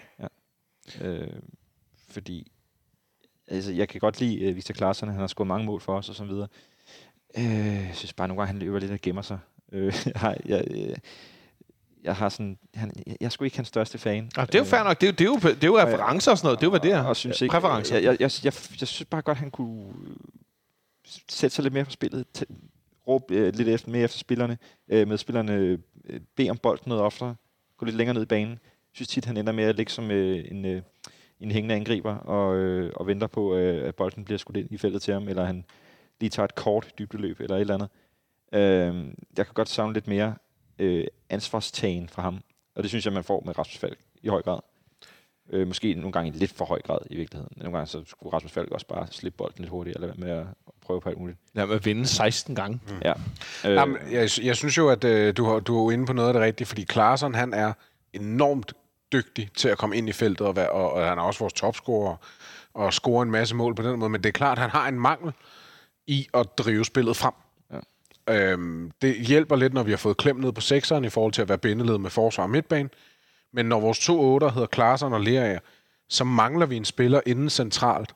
Øh, 1.01 1.27
fordi 2.09 2.51
altså, 3.47 3.71
jeg 3.71 3.89
kan 3.89 3.99
godt 3.99 4.19
lide 4.19 4.49
uh, 4.49 4.55
Victor 4.55 4.73
Klaassen, 4.73 5.09
han 5.09 5.19
har 5.19 5.27
scoret 5.27 5.47
mange 5.47 5.65
mål 5.65 5.81
for 5.81 5.97
os 5.97 6.09
og 6.09 6.15
så 6.15 6.25
videre. 6.25 6.47
Øh, 7.37 7.85
jeg 7.87 7.91
synes 7.93 8.13
bare 8.13 8.27
nogle 8.27 8.41
gange, 8.41 8.47
han 8.47 8.59
løber 8.59 8.79
lidt 8.79 8.91
og 8.91 9.01
gemmer 9.01 9.21
sig. 9.21 9.39
Øh, 9.71 9.93
jeg, 10.21 10.37
jeg, 10.45 10.63
øh, 10.71 10.95
jeg 12.03 12.15
har 12.15 12.29
sådan, 12.29 12.57
han, 12.73 12.91
jeg, 13.07 13.17
jeg 13.19 13.25
er 13.25 13.29
sgu 13.29 13.43
ikke 13.43 13.57
hans 13.57 13.67
største 13.67 13.97
fan. 13.97 14.31
Ja, 14.37 14.45
det 14.45 14.55
er 14.55 14.59
jo 14.59 14.65
fair 14.65 14.83
nok. 14.83 15.01
Det 15.01 15.07
er 15.07 15.11
jo, 15.11 15.35
det 15.35 15.45
er 15.45 15.49
jo, 15.49 15.55
det 15.55 15.63
er 15.63 15.67
jo 15.67 15.79
referencer 15.79 16.31
og 16.31 16.37
sådan 16.37 16.47
noget. 16.47 16.59
Det 16.59 16.63
er 16.63 16.67
jo, 16.67 16.71
hvad 16.71 16.79
det 16.79 16.91
er. 16.91 17.01
Og, 17.01 17.09
og 17.09 17.15
synes 17.15 17.41
ikke, 17.41 17.51
Præferencer. 17.51 17.95
Jeg, 17.95 18.03
jeg, 18.03 18.11
jeg, 18.19 18.31
jeg, 18.43 18.53
jeg 18.79 18.87
synes 18.87 19.05
bare 19.05 19.21
godt, 19.21 19.37
han 19.37 19.51
kunne 19.51 19.93
sætte 21.29 21.55
sig 21.55 21.63
lidt 21.63 21.73
mere 21.73 21.85
på 21.85 21.91
spillet. 21.91 22.45
Råbe 23.07 23.33
øh, 23.33 23.53
lidt 23.53 23.67
efter, 23.67 23.89
mere 23.91 24.03
efter 24.03 24.17
spillerne. 24.17 24.57
Øh, 24.89 25.07
med 25.07 25.17
spillerne 25.17 25.53
øh, 25.53 25.79
bede 26.35 26.49
om 26.49 26.57
bolden 26.57 26.89
noget 26.89 27.03
oftere. 27.03 27.35
Gå 27.77 27.85
lidt 27.85 27.95
længere 27.95 28.13
ned 28.13 28.21
i 28.21 28.25
banen. 28.25 28.51
Jeg 28.51 28.59
synes 28.93 29.07
tit, 29.07 29.25
han 29.25 29.37
ender 29.37 29.53
med 29.53 29.63
at 29.63 29.75
ligge 29.75 29.91
som 29.91 30.11
øh, 30.11 30.45
en, 30.51 30.65
øh, 30.65 30.81
en 31.39 31.51
hængende 31.51 31.75
angriber 31.75 32.15
og, 32.15 32.55
øh, 32.55 32.91
og 32.95 33.07
venter 33.07 33.27
på, 33.27 33.55
øh, 33.55 33.87
at 33.87 33.95
bolden 33.95 34.25
bliver 34.25 34.37
skudt 34.37 34.57
ind 34.57 34.71
i 34.71 34.77
feltet 34.77 35.01
til 35.01 35.13
ham, 35.13 35.27
eller 35.27 35.45
han 35.45 35.65
lige 36.19 36.29
tager 36.29 36.45
et 36.45 36.55
kort 36.55 36.93
dybdeløb 36.99 37.39
eller 37.39 37.55
et 37.55 37.61
eller 37.61 37.73
andet. 37.73 37.89
Øh, 38.53 39.13
jeg 39.37 39.45
kan 39.45 39.53
godt 39.53 39.69
savne 39.69 39.93
lidt 39.93 40.07
mere 40.07 40.35
øh, 40.79 41.07
ansvarstagen 41.29 42.09
fra 42.09 42.21
ham. 42.21 42.39
Og 42.75 42.83
det 42.83 42.89
synes 42.89 43.05
jeg, 43.05 43.13
man 43.13 43.23
får 43.23 43.43
med 43.45 43.57
Rasmus 43.57 43.77
Falk 43.77 43.99
i 44.23 44.27
høj 44.27 44.41
grad. 44.41 44.59
Øh, 45.49 45.67
måske 45.67 45.93
nogle 45.93 46.11
gange 46.11 46.29
i 46.29 46.31
lidt 46.31 46.51
for 46.51 46.65
høj 46.65 46.81
grad 46.81 46.97
i 47.09 47.15
virkeligheden. 47.15 47.57
Nogle 47.57 47.77
gange 47.77 47.87
så 47.87 48.03
skulle 48.05 48.33
Rasmus 48.33 48.51
Falk 48.51 48.71
også 48.71 48.87
bare 48.87 49.07
slippe 49.11 49.37
bolden 49.37 49.61
lidt 49.61 49.69
hurtigt, 49.69 49.95
eller 49.95 50.13
med 50.15 50.29
at 50.29 50.45
prøve 50.81 51.01
på 51.01 51.09
alt 51.09 51.17
muligt. 51.17 51.37
Ja, 51.55 51.65
med 51.65 51.75
at 51.75 51.85
vinde 51.85 52.05
16 52.05 52.55
gange. 52.55 52.79
Ja. 53.03 53.13
Øh, 53.65 53.75
Jamen, 53.75 53.97
jeg, 54.11 54.29
jeg 54.43 54.55
synes 54.55 54.77
jo, 54.77 54.89
at 54.89 55.03
øh, 55.03 55.37
du, 55.37 55.45
har, 55.45 55.59
du 55.59 55.87
er 55.87 55.91
inde 55.91 56.05
på 56.05 56.13
noget 56.13 56.27
af 56.27 56.33
det 56.33 56.41
rigtige, 56.41 56.67
fordi 56.67 56.83
Klaarsson, 56.83 57.35
han 57.35 57.53
er 57.53 57.73
enormt 58.13 58.73
dygtig 59.11 59.49
til 59.57 59.69
at 59.69 59.77
komme 59.77 59.97
ind 59.97 60.09
i 60.09 60.11
feltet, 60.11 60.47
og, 60.47 60.55
være, 60.55 60.69
og, 60.69 60.91
og 60.91 61.07
han 61.07 61.17
er 61.17 61.21
også 61.21 61.39
vores 61.39 61.53
topscorer, 61.53 62.15
og 62.73 62.93
score 62.93 63.23
en 63.23 63.31
masse 63.31 63.55
mål 63.55 63.75
på 63.75 63.81
den 63.81 63.99
måde, 63.99 64.09
men 64.09 64.23
det 64.23 64.29
er 64.29 64.33
klart, 64.33 64.57
at 64.57 64.61
han 64.61 64.69
har 64.69 64.87
en 64.87 64.99
mangel 64.99 65.33
i 66.07 66.27
at 66.33 66.57
drive 66.57 66.85
spillet 66.85 67.17
frem. 67.17 67.33
Ja. 67.71 68.51
Øhm, 68.51 68.91
det 69.01 69.15
hjælper 69.15 69.55
lidt, 69.55 69.73
når 69.73 69.83
vi 69.83 69.91
har 69.91 69.97
fået 69.97 70.17
klemt 70.17 70.39
ned 70.39 70.51
på 70.51 70.61
sekseren 70.61 71.05
i 71.05 71.09
forhold 71.09 71.33
til 71.33 71.41
at 71.41 71.49
være 71.49 71.57
bindeled 71.57 71.97
med 71.97 72.09
forsvar 72.09 72.43
og 72.43 72.49
midtbane, 72.49 72.89
men 73.53 73.65
når 73.65 73.79
vores 73.79 73.99
to 73.99 74.33
otter 74.33 74.51
hedder 74.51 74.67
Klaarsson 74.67 75.13
og 75.13 75.21
Lerager, 75.21 75.59
så 76.09 76.23
mangler 76.23 76.65
vi 76.65 76.75
en 76.75 76.85
spiller 76.85 77.21
inden 77.25 77.49
centralt, 77.49 78.15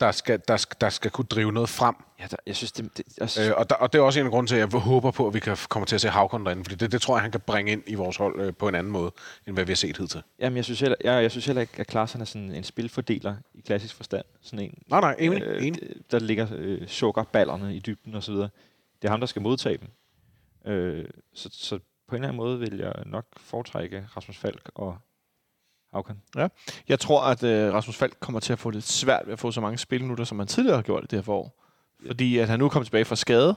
der 0.00 0.10
skal, 0.12 0.40
der, 0.48 0.56
skal, 0.56 0.76
der 0.80 0.88
skal 0.88 1.10
kunne 1.10 1.24
drive 1.24 1.52
noget 1.52 1.68
frem. 1.68 1.94
ja, 2.20 2.26
der, 2.30 2.36
jeg 2.46 2.56
synes, 2.56 2.72
det, 2.72 2.96
det 2.96 3.04
jeg 3.20 3.30
synes, 3.30 3.48
Øh, 3.48 3.54
og, 3.56 3.70
der, 3.70 3.76
og 3.76 3.92
det 3.92 3.98
er 3.98 4.02
også 4.02 4.20
en 4.20 4.26
af 4.26 4.30
grunden 4.32 4.46
til, 4.46 4.56
at 4.56 4.72
jeg 4.72 4.80
håber 4.80 5.10
på, 5.10 5.26
at 5.26 5.34
vi 5.34 5.40
kan 5.40 5.56
komme 5.68 5.86
til 5.86 5.94
at 5.94 6.00
se 6.00 6.08
Havkon 6.08 6.44
derinde, 6.46 6.64
fordi 6.64 6.74
det, 6.76 6.92
det 6.92 7.02
tror 7.02 7.16
jeg, 7.16 7.22
han 7.22 7.30
kan 7.30 7.40
bringe 7.40 7.72
ind 7.72 7.82
i 7.86 7.94
vores 7.94 8.16
hold 8.16 8.40
øh, 8.40 8.54
på 8.54 8.68
en 8.68 8.74
anden 8.74 8.92
måde, 8.92 9.12
end 9.46 9.56
hvad 9.56 9.64
vi 9.64 9.70
har 9.72 9.76
set 9.76 9.96
hidtil. 9.96 10.22
jamen, 10.38 10.56
jeg 10.56 10.64
synes 10.64 10.80
heller, 10.80 10.96
jeg, 11.04 11.22
jeg 11.22 11.30
synes 11.30 11.46
heller 11.46 11.60
ikke, 11.60 11.72
at 11.80 11.86
Klaassen 11.86 12.20
er 12.20 12.24
sådan 12.24 12.52
en 12.52 12.64
spilfordeler 12.64 13.36
i 13.54 13.60
klassisk 13.60 13.94
forstand. 13.94 14.24
Sådan 14.42 14.58
en, 14.64 14.78
Nej, 14.90 15.00
nej, 15.00 15.16
enig, 15.18 15.42
øh, 15.42 15.66
enig. 15.66 15.82
der 16.10 16.18
ligger 16.18 16.46
øh, 16.52 16.88
sukkerballerne 16.88 17.76
i 17.76 17.78
dybden 17.78 18.14
og 18.14 18.22
så 18.22 18.32
videre. 18.32 18.48
Det 19.02 19.08
er 19.08 19.10
ham, 19.10 19.20
der 19.20 19.26
skal 19.26 19.42
modtage 19.42 19.78
dem. 19.78 19.88
Øh, 20.72 21.04
så, 21.34 21.48
så 21.52 21.78
på 22.08 22.16
en 22.16 22.22
eller 22.22 22.28
anden 22.28 22.36
måde 22.36 22.58
vil 22.58 22.78
jeg 22.78 22.92
nok 23.06 23.24
foretrække 23.36 24.06
Rasmus 24.16 24.36
Falk 24.38 24.70
og 24.74 24.98
Havkan. 25.94 26.16
Jeg 26.88 27.00
tror, 27.00 27.22
at 27.22 27.42
øh, 27.42 27.74
Rasmus 27.74 27.96
Falk 27.96 28.16
kommer 28.20 28.40
til 28.40 28.52
at 28.52 28.58
få 28.58 28.70
det 28.70 28.82
svært 28.82 29.22
ved 29.26 29.32
at 29.32 29.38
få 29.38 29.50
så 29.50 29.60
mange 29.60 29.78
spilminutter, 29.78 30.24
som 30.24 30.38
han 30.38 30.48
tidligere 30.48 30.76
har 30.76 30.82
gjort 30.82 31.04
i 31.04 31.06
det 31.06 31.16
her 31.16 31.22
forår. 31.22 31.64
Fordi 32.06 32.38
at 32.38 32.48
han 32.48 32.58
nu 32.58 32.64
er 32.64 32.68
kommet 32.68 32.86
tilbage 32.86 33.04
fra 33.04 33.16
skade, 33.16 33.56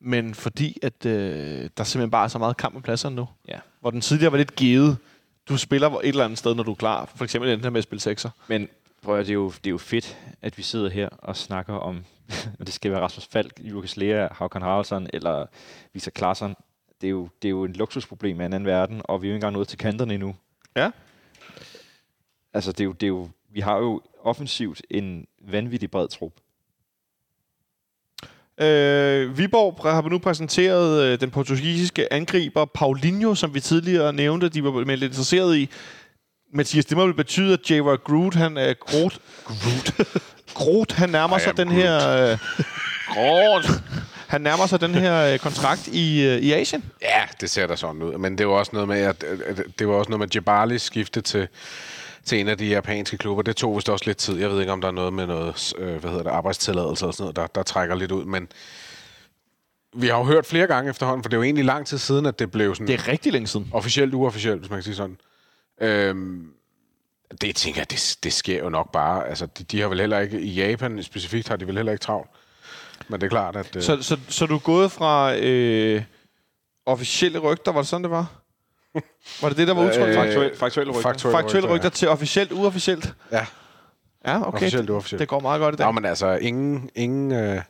men 0.00 0.34
fordi 0.34 0.78
at 0.82 1.06
øh, 1.06 1.70
der 1.76 1.84
simpelthen 1.84 2.10
bare 2.10 2.24
er 2.24 2.28
så 2.28 2.38
meget 2.38 2.56
kamp 2.56 2.74
på 2.74 2.80
pladserne 2.80 3.16
nu. 3.16 3.28
Ja. 3.48 3.58
Hvor 3.80 3.90
den 3.90 4.00
tidligere 4.00 4.32
var 4.32 4.38
lidt 4.38 4.56
givet. 4.56 4.96
Du 5.48 5.56
spiller 5.56 5.90
et 5.90 6.08
eller 6.08 6.24
andet 6.24 6.38
sted, 6.38 6.54
når 6.54 6.62
du 6.62 6.70
er 6.70 6.74
klar. 6.74 7.10
For 7.16 7.24
eksempel 7.24 7.50
den 7.50 7.60
her 7.60 7.70
med 7.70 7.78
at 7.78 7.84
spille 7.84 8.00
sekser. 8.00 8.30
Men 8.48 8.68
prøv 9.02 9.18
at, 9.18 9.26
det, 9.26 9.30
er 9.30 9.34
jo, 9.34 9.48
det 9.50 9.66
er 9.66 9.70
jo 9.70 9.78
fedt, 9.78 10.18
at 10.42 10.58
vi 10.58 10.62
sidder 10.62 10.90
her 10.90 11.08
og 11.08 11.36
snakker 11.36 11.74
om, 11.74 12.04
og 12.58 12.66
det 12.66 12.74
skal 12.74 12.90
være 12.90 13.00
Rasmus 13.00 13.26
Falk, 13.26 13.52
Lukas 13.58 13.96
Lea, 13.96 14.28
Havkan 14.32 14.62
Haraldsson 14.62 15.06
eller 15.12 15.46
Victor 15.92 16.10
Klaassen. 16.10 16.54
Det 17.00 17.06
er, 17.06 17.10
jo, 17.10 17.28
det 17.42 17.48
er 17.48 17.50
jo 17.50 17.64
en 17.64 17.72
luksusproblem 17.72 18.40
af 18.40 18.46
en 18.46 18.52
anden 18.52 18.66
verden, 18.66 19.02
og 19.04 19.22
vi 19.22 19.26
er 19.26 19.30
jo 19.30 19.34
ikke 19.34 19.36
engang 19.36 19.54
nået 19.54 19.68
til 19.68 19.78
kanterne 19.78 20.14
endnu. 20.14 20.34
Ja. 20.76 20.90
Altså, 22.54 22.72
det 22.72 22.80
er 22.80 22.84
jo, 22.84 22.92
det 22.92 23.02
er 23.02 23.08
jo, 23.08 23.28
vi 23.52 23.60
har 23.60 23.76
jo 23.76 24.00
offensivt 24.22 24.82
en 24.90 25.26
vanvittig 25.48 25.90
bred 25.90 26.08
trup. 26.08 26.32
Øh, 28.60 29.38
Viborg 29.38 29.92
har 29.92 30.08
nu 30.08 30.18
præsenteret 30.18 31.02
øh, 31.02 31.20
den 31.20 31.30
portugisiske 31.30 32.12
angriber 32.12 32.64
Paulinho, 32.64 33.34
som 33.34 33.54
vi 33.54 33.60
tidligere 33.60 34.12
nævnte, 34.12 34.48
de 34.48 34.64
var 34.64 34.70
meldt 34.70 35.04
interesseret 35.04 35.56
i. 35.56 35.68
Mathias, 36.54 36.86
det 36.86 36.96
må 36.96 37.04
vel 37.04 37.14
betyde, 37.14 37.52
at 37.52 37.70
J.R. 37.70 37.96
Groot, 37.96 38.34
han 38.34 38.56
er 38.56 38.74
Groot. 38.74 39.18
Groot. 39.44 40.08
Groot, 40.54 40.92
han 40.92 41.10
nærmer 41.10 41.36
I 41.36 41.40
sig 41.40 41.56
den 41.56 41.70
her... 41.70 42.08
Øh, 42.08 42.38
Groot. 43.14 43.64
Han 44.32 44.40
nærmer 44.40 44.66
sig 44.66 44.80
den 44.80 44.94
her 44.94 45.32
øh, 45.32 45.38
kontrakt 45.38 45.88
i, 45.88 46.26
øh, 46.26 46.38
i 46.38 46.52
Asien. 46.52 46.84
Ja, 47.02 47.22
det 47.40 47.50
ser 47.50 47.66
da 47.66 47.76
sådan 47.76 48.02
ud. 48.02 48.18
Men 48.18 48.38
det 48.38 48.46
var 48.48 48.52
også 48.52 48.70
noget 48.72 48.88
med, 48.88 49.00
at, 49.00 49.24
at 49.24 49.60
det 49.78 49.88
var 49.88 49.94
også 49.94 50.10
noget 50.10 50.18
med 50.20 50.28
Jabali 50.34 50.78
skifte 50.78 51.20
til, 51.20 51.48
til 52.24 52.40
en 52.40 52.48
af 52.48 52.58
de 52.58 52.66
japanske 52.68 53.18
klubber. 53.18 53.42
Det 53.42 53.56
tog 53.56 53.76
vist 53.76 53.88
også 53.88 54.04
lidt 54.06 54.18
tid. 54.18 54.40
Jeg 54.40 54.50
ved 54.50 54.60
ikke, 54.60 54.72
om 54.72 54.80
der 54.80 54.88
er 54.88 54.92
noget 54.92 55.12
med 55.12 55.26
noget, 55.26 55.72
øh, 55.78 55.96
hvad 55.96 56.10
hedder 56.10 56.22
det, 56.24 56.30
arbejdstilladelse 56.30 57.06
og 57.06 57.14
sådan 57.14 57.22
noget, 57.24 57.36
der, 57.36 57.46
der 57.46 57.62
trækker 57.62 57.94
lidt 57.94 58.12
ud. 58.12 58.24
Men 58.24 58.48
vi 59.94 60.06
har 60.08 60.18
jo 60.18 60.24
hørt 60.24 60.46
flere 60.46 60.66
gange 60.66 60.90
efterhånden, 60.90 61.22
for 61.24 61.28
det 61.28 61.36
er 61.36 61.38
jo 61.38 61.42
egentlig 61.44 61.64
lang 61.64 61.86
tid 61.86 61.98
siden, 61.98 62.26
at 62.26 62.38
det 62.38 62.50
blev 62.50 62.74
sådan 62.74 62.86
Det 62.86 62.94
er 62.94 63.08
rigtig 63.08 63.32
længe 63.32 63.46
siden. 63.48 63.68
officielt 63.72 64.14
uofficielt, 64.14 64.58
hvis 64.60 64.70
man 64.70 64.76
kan 64.76 64.84
sige 64.84 64.94
sådan. 64.96 65.16
Øhm, 65.80 66.46
Det 67.40 67.56
tænker 67.56 67.80
jeg, 67.80 67.90
det, 67.90 68.16
det 68.22 68.32
sker 68.32 68.58
jo 68.58 68.68
nok 68.68 68.92
bare. 68.92 69.28
Altså, 69.28 69.46
de, 69.46 69.64
de 69.64 69.80
har 69.80 69.88
vel 69.88 70.00
heller 70.00 70.18
ikke, 70.18 70.40
i 70.40 70.54
Japan 70.54 71.02
specifikt, 71.02 71.48
har 71.48 71.56
de 71.56 71.66
vel 71.66 71.76
heller 71.76 71.92
ikke 71.92 72.02
travlt. 72.02 72.30
Men 73.08 73.20
det 73.20 73.26
er 73.26 73.30
klart, 73.30 73.56
at... 73.56 73.76
Øh, 73.76 73.82
Så, 73.82 74.02
så, 74.02 74.16
så 74.28 74.46
du 74.46 74.54
er 74.54 74.58
gået 74.58 74.92
fra 74.92 75.34
øh, 75.36 76.02
officielle 76.86 77.38
rygter, 77.38 77.72
var 77.72 77.80
det 77.80 77.88
sådan, 77.88 78.02
det 78.02 78.10
var? 78.10 78.26
Var 79.42 79.48
det 79.48 79.58
det, 79.58 79.68
der 79.68 79.74
var 79.74 79.82
udtrykt? 79.84 80.08
Øh, 80.08 80.14
Faktuelt. 80.14 80.58
Faktuelle 80.58 80.90
rygter. 80.92 81.02
faktuelle, 81.02 81.38
Faktuelle 81.38 81.68
rygter 81.74 81.88
til 81.88 82.08
officielt, 82.08 82.52
uofficielt? 82.52 83.14
Ja, 83.32 83.46
Ja, 84.26 84.48
okay. 84.48 84.56
officielt 84.56 84.90
uofficielt. 84.90 85.20
Det 85.20 85.28
går 85.28 85.40
meget 85.40 85.60
godt 85.60 85.74
i 85.74 85.76
dag. 85.78 85.86
Nå, 85.86 85.92
men 85.92 86.04
altså, 86.04 86.34
ingen, 86.36 86.90
ingen, 86.94 87.32
øh, 87.32 87.60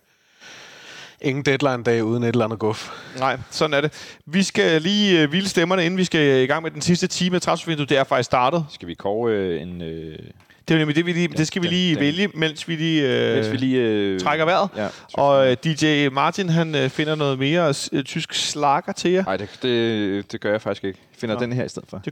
ingen 1.20 1.44
deadline-dag 1.44 2.04
uden 2.04 2.22
et 2.22 2.28
eller 2.28 2.44
andet 2.44 2.58
guf. 2.58 2.90
Nej, 3.18 3.38
sådan 3.50 3.74
er 3.74 3.80
det. 3.80 4.16
Vi 4.26 4.42
skal 4.42 4.82
lige 4.82 5.22
øh, 5.22 5.28
hvile 5.28 5.48
stemmerne, 5.48 5.84
inden 5.86 5.98
vi 5.98 6.04
skal 6.04 6.42
i 6.42 6.46
gang 6.46 6.62
med 6.62 6.70
den 6.70 6.82
sidste 6.82 7.06
time 7.06 7.36
af 7.36 7.42
transfervinduet. 7.42 7.88
Det 7.88 7.98
er 7.98 8.04
faktisk 8.04 8.26
startet. 8.26 8.66
Skal 8.70 8.88
vi 8.88 8.94
kåre 8.94 9.32
øh, 9.32 9.62
en... 9.62 9.82
Øh, 9.82 10.18
Det 10.68 10.74
er 10.74 10.78
nemlig 10.78 10.96
det, 10.96 11.06
vi 11.06 11.12
lige, 11.12 11.28
det 11.28 11.46
skal 11.46 11.62
vi 11.62 11.66
lige 11.66 11.94
den- 11.94 12.00
vælge, 12.00 12.28
mens 12.34 12.68
vi 12.68 12.76
lige, 12.76 13.28
øh, 13.28 13.34
mens 13.36 13.52
vi 13.52 13.56
lige... 13.56 13.80
Øh, 13.80 14.20
trækker 14.20 14.44
vejret. 14.44 14.68
Ja, 14.76 14.88
Og 15.14 15.50
øh, 15.50 15.56
DJ 15.64 16.08
Martin, 16.08 16.48
han 16.48 16.74
øh, 16.74 16.90
finder 16.90 17.14
noget 17.14 17.38
mere 17.38 17.74
øh, 17.92 18.04
tysk 18.04 18.34
slager 18.34 18.92
til 18.92 19.10
jer. 19.10 19.24
Nej, 19.24 19.36
det, 19.36 19.58
det, 19.62 20.32
det 20.32 20.40
gør 20.40 20.50
jeg 20.50 20.62
faktisk 20.62 20.84
ikke. 20.84 20.98
Jeg 21.12 21.18
finder 21.18 21.34
Nå. 21.34 21.40
den 21.40 21.52
her 21.52 21.64
i 21.64 21.68
stedet 21.68 21.88
for. 21.88 22.02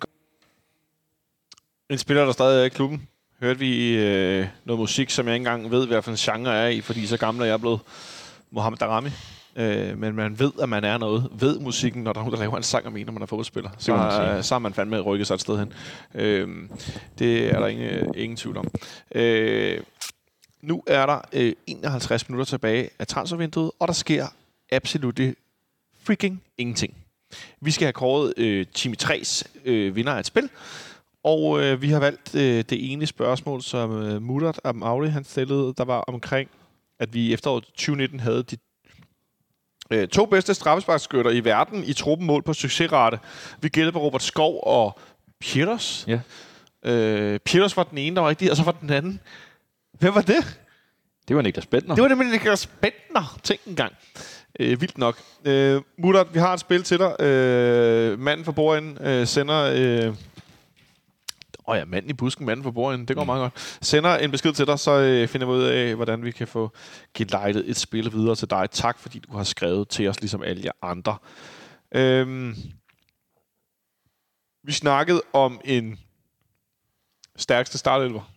En 1.90 1.98
spiller, 1.98 2.24
der 2.24 2.32
stadig 2.32 2.60
er 2.60 2.64
i 2.64 2.68
klubben. 2.68 3.08
Hørte 3.40 3.58
vi 3.58 3.96
øh, 3.96 4.46
noget 4.64 4.80
musik, 4.80 5.10
som 5.10 5.26
jeg 5.26 5.34
ikke 5.34 5.40
engang 5.48 5.70
ved, 5.70 5.86
hvad 5.86 6.02
for 6.02 6.10
en 6.10 6.16
genre 6.16 6.54
er 6.56 6.66
i, 6.68 6.80
fordi 6.80 7.06
så 7.06 7.16
gammel 7.16 7.42
er 7.42 7.46
jeg 7.46 7.60
blevet 7.60 7.80
Mohamed 8.50 8.78
Darami. 8.78 9.08
Øh, 9.60 9.98
men 9.98 10.14
man 10.14 10.38
ved, 10.38 10.52
at 10.62 10.68
man 10.68 10.84
er 10.84 10.98
noget. 10.98 11.28
Ved 11.32 11.58
musikken, 11.58 12.02
når 12.02 12.12
der 12.12 12.20
er 12.20 12.24
nogen, 12.24 12.34
der 12.34 12.40
laver 12.40 12.56
en 12.56 12.62
sang 12.62 12.86
om 12.86 12.96
en, 12.96 13.06
når 13.06 13.12
man 13.12 13.22
er 13.22 13.26
fodboldspiller. 13.26 13.70
Så, 13.78 13.92
må 13.92 13.96
man 13.98 14.10
sige. 14.12 14.36
øh, 14.36 14.42
så 14.42 14.54
har 14.54 14.58
man 14.58 14.74
fandme 14.74 15.00
rykket 15.00 15.26
sig 15.26 15.34
et 15.34 15.40
sted 15.40 15.58
hen. 15.58 15.72
Øh, 16.14 16.48
det 17.18 17.54
er 17.54 17.60
der 17.60 17.66
ingen, 17.66 18.14
ingen 18.16 18.36
tvivl 18.36 18.56
om. 18.56 18.68
Øh, 19.14 19.80
nu 20.62 20.82
er 20.86 21.06
der 21.06 21.20
øh, 21.32 21.52
51 21.66 22.28
minutter 22.28 22.44
tilbage 22.44 22.90
af 22.98 23.06
transfervinduet, 23.06 23.70
og 23.78 23.88
der 23.88 23.94
sker 23.94 24.26
absolut 24.72 25.20
freaking 26.02 26.42
ingenting. 26.58 26.94
Vi 27.60 27.70
skal 27.70 27.84
have 27.84 27.92
kåret 27.92 28.34
øh, 28.36 28.66
Team 28.74 28.94
3's 29.02 29.42
øh, 29.64 29.96
vinder 29.96 30.12
af 30.12 30.20
et 30.20 30.26
spil, 30.26 30.50
og 31.24 31.62
øh, 31.62 31.82
vi 31.82 31.88
har 31.88 32.00
valgt 32.00 32.34
øh, 32.34 32.64
det 32.70 32.92
ene 32.92 33.06
spørgsmål, 33.06 33.62
som 33.62 34.02
øh, 34.02 34.22
Murat 34.22 34.60
Amauri 34.64 35.08
han 35.08 35.24
stillede, 35.24 35.74
der 35.78 35.84
var 35.84 36.00
omkring, 36.00 36.50
at 36.98 37.14
vi 37.14 37.20
i 37.20 37.32
efteråret 37.32 37.64
2019 37.64 38.20
havde 38.20 38.42
de 38.42 38.56
øh, 39.90 40.08
to 40.08 40.26
bedste 40.26 40.54
straffesparkskytter 40.54 41.30
i 41.30 41.44
verden 41.44 41.84
i 41.84 41.92
truppen 41.92 42.26
mål 42.26 42.42
på 42.42 42.54
succesrate. 42.54 43.18
Vi 43.60 43.68
gættede 43.68 43.92
på 43.92 43.98
Robert 43.98 44.22
Skov 44.22 44.60
og 44.66 44.98
Pieters. 45.40 46.04
Ja. 46.08 46.20
Øh, 46.84 47.38
Pieters 47.38 47.76
var 47.76 47.82
den 47.82 47.98
ene, 47.98 48.16
der 48.16 48.22
var 48.22 48.28
rigtig, 48.28 48.50
og 48.50 48.56
så 48.56 48.62
var 48.62 48.72
den 48.72 48.90
anden. 48.90 49.20
Hvem 49.98 50.14
var 50.14 50.22
det? 50.22 50.60
Det 51.28 51.36
var 51.36 51.42
Niklas 51.42 51.66
Bentner. 51.66 51.94
Det 51.94 52.02
var 52.02 52.08
nemlig 52.08 52.30
Niklas 52.30 52.66
Bentner. 52.66 53.38
Tænk 53.42 53.60
en 53.66 53.74
gang. 53.74 53.92
Øh, 54.60 54.80
vildt 54.80 54.98
nok. 54.98 55.16
Øh, 55.44 55.82
Mutter, 55.98 56.24
vi 56.24 56.38
har 56.38 56.54
et 56.54 56.60
spil 56.60 56.82
til 56.82 56.98
dig. 56.98 57.20
Øh, 57.20 58.18
manden 58.18 58.44
for 58.44 58.52
bordenden 58.52 59.06
øh, 59.06 59.26
sender... 59.26 59.72
Øh, 59.74 60.14
Åh 61.70 61.76
ja, 61.76 61.84
manden 61.84 62.10
i 62.10 62.12
busken, 62.12 62.46
manden 62.46 62.64
for 62.64 62.70
bordenden. 62.70 63.08
Det 63.08 63.16
går 63.16 63.22
mm. 63.22 63.26
meget 63.26 63.40
godt. 63.40 63.78
Sender 63.82 64.16
en 64.16 64.30
besked 64.30 64.52
til 64.52 64.66
dig, 64.66 64.78
så 64.78 64.90
øh, 64.90 65.28
finder 65.28 65.46
vi 65.46 65.52
ud 65.52 65.62
af, 65.62 65.94
hvordan 65.94 66.24
vi 66.24 66.30
kan 66.30 66.48
få 66.48 66.70
gelejtet 67.14 67.70
et 67.70 67.76
spil 67.76 68.12
videre 68.12 68.36
til 68.36 68.50
dig. 68.50 68.70
Tak, 68.70 68.98
fordi 68.98 69.18
du 69.18 69.36
har 69.36 69.44
skrevet 69.44 69.88
til 69.88 70.08
os, 70.08 70.20
ligesom 70.20 70.42
alle 70.42 70.62
jer 70.64 70.72
andre. 70.82 71.16
Øhm, 71.94 72.56
vi 74.64 74.72
snakkede 74.72 75.22
om 75.32 75.60
en 75.64 75.98
stærkeste 77.36 77.78
startelver. 77.78 78.32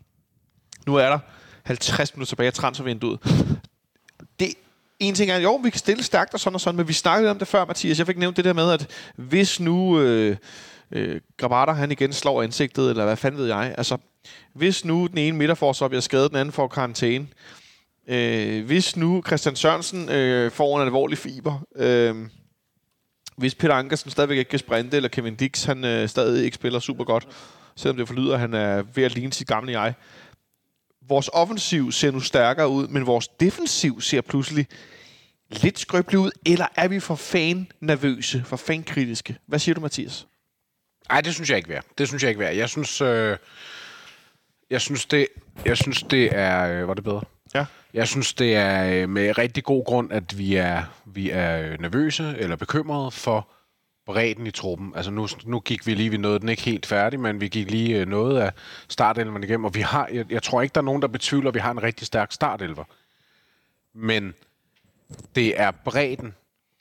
Nu 0.88 0.96
er 0.96 1.10
der 1.10 1.20
50 1.64 2.16
minutter 2.16 2.30
tilbage 2.30 2.48
af 2.48 2.54
transfervinduet. 2.54 3.20
Det, 4.40 4.54
en 5.00 5.16
ting 5.16 5.32
er, 5.32 5.38
jo, 5.38 5.56
vi 5.56 5.70
kan 5.70 5.80
stille 5.80 6.04
stærkt 6.04 6.34
og 6.34 6.40
sådan 6.40 6.56
og 6.56 6.62
sådan, 6.62 6.78
men 6.78 6.88
vi 6.88 6.94
snakkede 6.94 7.32
om 7.32 7.40
det 7.40 7.48
før, 7.48 7.66
Mathias. 7.66 8.00
Jeg 8.00 8.08
fik 8.08 8.18
nævnt 8.18 8.38
det 8.38 8.46
der 8.46 8.54
med, 8.54 8.72
at 8.72 8.88
hvis 9.16 9.60
nu 9.60 10.00
øh, 10.00 10.38
øh, 10.94 11.22
Grabata, 11.38 11.72
han 11.72 11.92
igen 11.92 12.14
slår 12.14 12.44
ansigtet, 12.44 12.90
eller 12.90 13.06
hvad 13.06 13.16
fanden 13.16 13.40
ved 13.40 13.48
jeg, 13.48 13.76
altså, 13.78 13.98
hvis 14.54 14.86
nu 14.86 15.08
den 15.08 15.18
ene 15.18 15.38
midterforsvar 15.38 15.88
bliver 15.88 16.02
skadet, 16.02 16.32
den 16.32 16.40
anden 16.40 16.54
får 16.54 16.68
karantæne, 16.68 17.28
øh, 18.08 18.66
hvis 18.66 18.96
nu 18.96 19.24
Christian 19.28 19.56
Sørensen 19.56 20.10
øh, 20.10 20.52
får 20.52 20.78
en 20.78 20.86
alvorlig 20.86 21.18
fiber, 21.18 21.66
øh, 21.76 22.16
hvis 23.38 23.56
Peter 23.56 23.74
Ankersen 23.74 24.12
stadigvæk 24.12 24.38
ikke 24.38 24.50
kan 24.50 24.60
sprinte, 24.60 24.98
eller 24.98 25.10
Kevin 25.10 25.36
Dix, 25.36 25.64
han 25.64 25.86
øh, 25.86 26.10
stadig 26.10 26.46
ikke 26.46 26.56
spiller 26.56 26.80
super 26.80 27.04
godt, 27.04 27.28
selvom 27.76 27.98
det 27.98 28.08
forlyder, 28.08 28.34
at 28.34 28.40
han 28.40 28.54
er 28.54 28.84
ved 28.96 29.04
at 29.04 29.16
ligne 29.16 29.34
sit 29.34 29.48
gamle 29.48 29.82
jeg, 29.82 29.94
vores 31.08 31.30
offensiv 31.34 31.92
ser 31.92 32.12
nu 32.12 32.20
stærkere 32.20 32.70
ud, 32.70 32.88
men 32.88 33.06
vores 33.06 33.28
defensiv 33.28 34.02
ser 34.02 34.22
pludselig 34.22 34.68
lidt 35.50 35.80
skrøbelig 35.80 36.20
ud, 36.20 36.32
eller 36.46 36.66
er 36.76 36.88
vi 36.88 37.00
for 37.00 37.16
fan-nervøse, 37.16 38.44
for 38.46 38.56
fan-kritiske? 38.56 39.38
Hvad 39.48 39.60
siger 39.60 39.76
du, 39.76 39.82
Mathias? 39.82 40.28
Nej, 41.10 41.22
det 41.22 41.34
synes 41.34 41.50
jeg 41.50 41.58
ikke 41.58 41.70
værd. 41.70 41.86
Det 41.98 42.08
synes 42.08 42.24
jeg 42.24 42.30
ikke 42.30 42.40
værd. 42.40 42.56
Jeg 42.56 42.70
synes, 42.70 43.02
øh, 43.02 43.38
jeg 44.70 44.82
synes 44.82 45.06
det, 45.06 45.28
jeg 45.66 45.78
synes 45.78 46.04
det 46.04 46.36
er, 46.36 46.82
øh, 46.82 46.88
var 46.88 46.94
det 46.94 47.04
bedre? 47.04 47.22
Ja. 47.56 47.66
Jeg 47.94 48.08
synes 48.08 48.34
det 48.34 48.56
er 48.56 49.02
øh, 49.04 49.10
med 49.10 49.38
rigtig 49.38 49.64
god 49.64 49.86
grund, 49.86 50.12
at 50.12 50.38
vi 50.38 50.56
er, 50.56 50.84
vi 51.06 51.30
er 51.30 51.62
øh, 51.62 51.80
nervøse 51.80 52.36
eller 52.38 52.56
bekymrede 52.56 53.12
for 53.12 53.48
bredden 54.06 54.48
i 54.48 54.52
truppen. 54.52 54.94
Altså 54.96 55.12
nu, 55.12 55.28
nu 55.46 55.60
gik 55.60 55.88
vi 55.88 55.94
lige, 55.94 56.10
vi 56.10 56.18
nåede 56.18 56.40
den 56.40 56.50
ikke 56.50 56.62
helt 56.62 56.86
færdig, 56.86 57.20
men 57.20 57.42
vi 57.42 57.48
gik 57.48 57.72
lige 57.72 58.00
øh, 58.00 58.08
noget 58.08 58.40
af 58.40 58.52
startelveren 58.90 59.44
igennem, 59.44 59.66
og 59.66 59.76
vi 59.76 59.82
har, 59.82 60.10
jeg, 60.12 60.32
jeg 60.32 60.44
tror 60.44 60.62
ikke, 60.62 60.74
der 60.74 60.82
er 60.82 60.86
nogen, 60.86 61.02
der 61.02 61.08
betvivler, 61.08 61.50
at 61.50 61.56
vi 61.56 61.60
har 61.60 61.72
en 61.72 61.84
rigtig 61.84 62.08
stærk 62.08 62.32
startelver. 62.32 62.84
Men 63.94 64.34
det 65.36 65.62
er 65.62 65.72
bredden, 65.72 66.36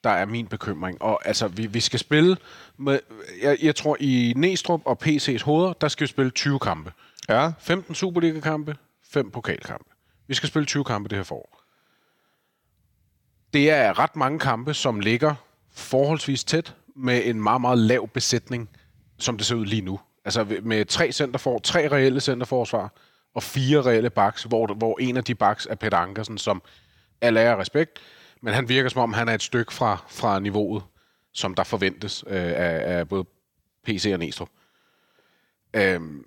der 0.04 0.10
er 0.10 0.24
min 0.24 0.46
bekymring. 0.46 1.02
Og 1.02 1.26
altså, 1.26 1.48
vi, 1.48 1.66
vi 1.66 1.80
skal 1.80 1.98
spille 1.98 2.36
med, 2.76 3.00
jeg, 3.42 3.58
jeg 3.62 3.76
tror, 3.76 3.96
i 4.00 4.32
Næstrup 4.36 4.80
og 4.84 4.98
PC's 5.04 5.44
hoveder, 5.44 5.72
der 5.72 5.88
skal 5.88 6.04
vi 6.04 6.08
spille 6.08 6.30
20 6.30 6.58
kampe. 6.58 6.92
Ja. 7.28 7.52
15 7.60 7.94
Superliga-kampe, 7.94 8.76
5 9.04 9.30
pokalkampe. 9.30 9.90
Vi 10.26 10.34
skal 10.34 10.48
spille 10.48 10.66
20 10.66 10.84
kampe 10.84 11.08
det 11.08 11.18
her 11.18 11.24
forår. 11.24 11.62
Det 13.52 13.70
er 13.70 13.98
ret 13.98 14.16
mange 14.16 14.38
kampe, 14.38 14.74
som 14.74 15.00
ligger 15.00 15.34
forholdsvis 15.72 16.44
tæt 16.44 16.74
med 16.96 17.22
en 17.24 17.42
meget, 17.42 17.60
meget 17.60 17.78
lav 17.78 18.08
besætning, 18.08 18.70
som 19.18 19.36
det 19.36 19.46
ser 19.46 19.54
ud 19.54 19.66
lige 19.66 19.82
nu. 19.82 20.00
Altså 20.24 20.60
med 20.62 20.84
tre 20.84 21.12
centerfor, 21.12 21.58
tre 21.58 21.88
reelle 21.88 22.20
centerforsvar 22.20 22.92
og 23.34 23.42
fire 23.42 23.82
reelle 23.82 24.10
backs, 24.10 24.42
hvor, 24.42 24.74
hvor 24.74 24.98
en 25.00 25.16
af 25.16 25.24
de 25.24 25.34
backs 25.34 25.66
er 25.70 25.74
Peter 25.74 25.96
Ankersen, 25.96 26.38
som 26.38 26.62
er 27.20 27.56
respekt, 27.56 27.98
men 28.42 28.54
han 28.54 28.68
virker 28.68 28.88
som 28.88 29.02
om, 29.02 29.12
han 29.12 29.28
er 29.28 29.34
et 29.34 29.42
stykke 29.42 29.72
fra, 29.72 30.04
fra 30.08 30.38
niveauet, 30.38 30.82
som 31.32 31.54
der 31.54 31.64
forventes 31.64 32.24
øh, 32.26 32.42
af, 32.42 32.98
af 32.98 33.08
både 33.08 33.24
PC 33.84 34.10
og 34.12 34.18
Næstrup. 34.18 34.48
Øhm, 35.74 36.26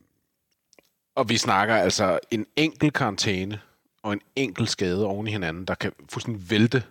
og 1.16 1.30
vi 1.30 1.38
snakker 1.38 1.76
altså 1.76 2.20
en 2.32 2.46
enkelt 2.56 2.94
karantæne 2.94 3.62
og 4.04 4.14
en 4.14 4.22
enkelt 4.36 4.70
skade 4.70 5.06
oven 5.06 5.28
i 5.28 5.32
hinanden, 5.32 5.66
der 5.66 5.76
kan 5.76 5.92
fuldstændig 6.10 6.50
vælte 6.50 6.84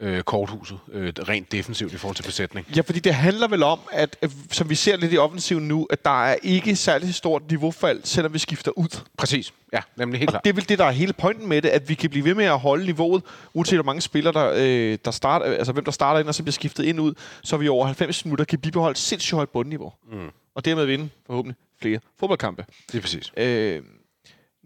øh, 0.00 0.22
korthuset 0.22 0.78
øh, 0.92 1.12
rent 1.28 1.52
defensivt 1.52 1.92
i 1.92 1.96
forhold 1.96 2.16
til 2.16 2.22
besætning. 2.22 2.66
Ja, 2.76 2.80
fordi 2.80 2.98
det 2.98 3.14
handler 3.14 3.48
vel 3.48 3.62
om, 3.62 3.78
at, 3.92 4.16
at 4.22 4.30
som 4.52 4.70
vi 4.70 4.74
ser 4.74 4.96
lidt 4.96 5.12
i 5.12 5.18
offensiven 5.18 5.68
nu, 5.68 5.86
at 5.90 6.04
der 6.04 6.24
er 6.24 6.36
ikke 6.42 6.76
særlig 6.76 7.14
stort 7.14 7.42
niveaufald, 7.50 8.00
selvom 8.04 8.32
vi 8.34 8.38
skifter 8.38 8.70
ud. 8.78 9.00
Præcis. 9.16 9.52
Ja, 9.72 9.80
nemlig 9.96 10.18
helt 10.18 10.28
Og 10.28 10.32
klart. 10.32 10.44
det 10.44 10.50
er 10.50 10.54
vel 10.54 10.68
det, 10.68 10.78
der 10.78 10.84
er 10.84 10.90
hele 10.90 11.12
pointen 11.12 11.48
med 11.48 11.62
det, 11.62 11.68
at 11.68 11.88
vi 11.88 11.94
kan 11.94 12.10
blive 12.10 12.24
ved 12.24 12.34
med 12.34 12.44
at 12.44 12.58
holde 12.58 12.84
niveauet, 12.86 13.22
uanset 13.54 13.76
hvor 13.76 13.84
mange 13.84 14.00
spillere, 14.00 14.32
der, 14.32 14.52
øh, 14.56 14.98
der 15.04 15.10
starter, 15.10 15.46
altså 15.46 15.72
hvem 15.72 15.84
der 15.84 15.92
starter 15.92 16.20
ind 16.20 16.28
og 16.28 16.34
så 16.34 16.42
bliver 16.42 16.52
skiftet 16.52 16.84
ind 16.84 17.00
ud, 17.00 17.14
så 17.42 17.56
vi 17.56 17.68
over 17.68 17.86
90 17.86 18.24
minutter 18.24 18.44
kan 18.44 18.58
bibeholde 18.58 18.98
sindssygt 18.98 19.34
højt 19.34 19.48
bundniveau. 19.48 19.92
Mm. 20.12 20.28
Og 20.54 20.64
dermed 20.64 20.84
vinde 20.86 21.08
forhåbentlig 21.26 21.56
flere 21.80 22.00
fodboldkampe. 22.20 22.64
Det 22.92 22.98
er 22.98 23.02
præcis. 23.02 23.32
Øh, 23.36 23.82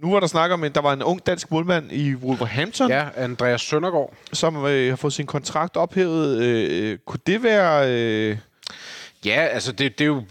nu 0.03 0.13
var 0.13 0.21
der 0.21 0.27
snak 0.27 0.51
om, 0.51 0.65
at 0.65 0.75
der 0.75 0.81
var 0.81 0.93
en 0.93 1.03
ung 1.03 1.27
dansk 1.27 1.51
målmand 1.51 1.93
i 1.93 2.15
Wolverhampton, 2.15 2.89
ja. 2.89 3.09
Andreas 3.17 3.61
Søndergaard. 3.61 4.15
som 4.33 4.67
øh, 4.67 4.89
har 4.89 4.97
fået 4.97 5.13
sin 5.13 5.27
kontrakt 5.27 5.77
ophævet. 5.77 6.43
Øh, 6.43 6.99
kunne 7.07 7.21
det 7.27 7.43
være... 7.43 7.93
Øh, 7.93 8.37
Ja, 9.25 9.47
altså 9.53 9.73
det, 9.73 9.99
det 9.99 10.05
er 10.05 10.09
jo 10.09 10.25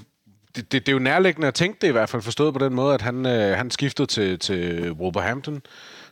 det, 0.56 0.72
det, 0.72 0.86
det 0.86 0.90
er 0.90 0.94
jo 0.94 1.00
nærliggende 1.00 1.48
at 1.48 1.54
tænke 1.54 1.78
det 1.82 1.88
i 1.88 1.92
hvert 1.92 2.10
fald, 2.10 2.22
forstået 2.22 2.54
på 2.54 2.66
den 2.66 2.74
måde, 2.74 2.94
at 2.94 3.02
han, 3.02 3.26
øh, 3.26 3.58
han 3.58 3.72
skiftede 3.72 4.08
til, 4.08 4.40
til 4.40 4.92
Wolverhampton 4.92 5.62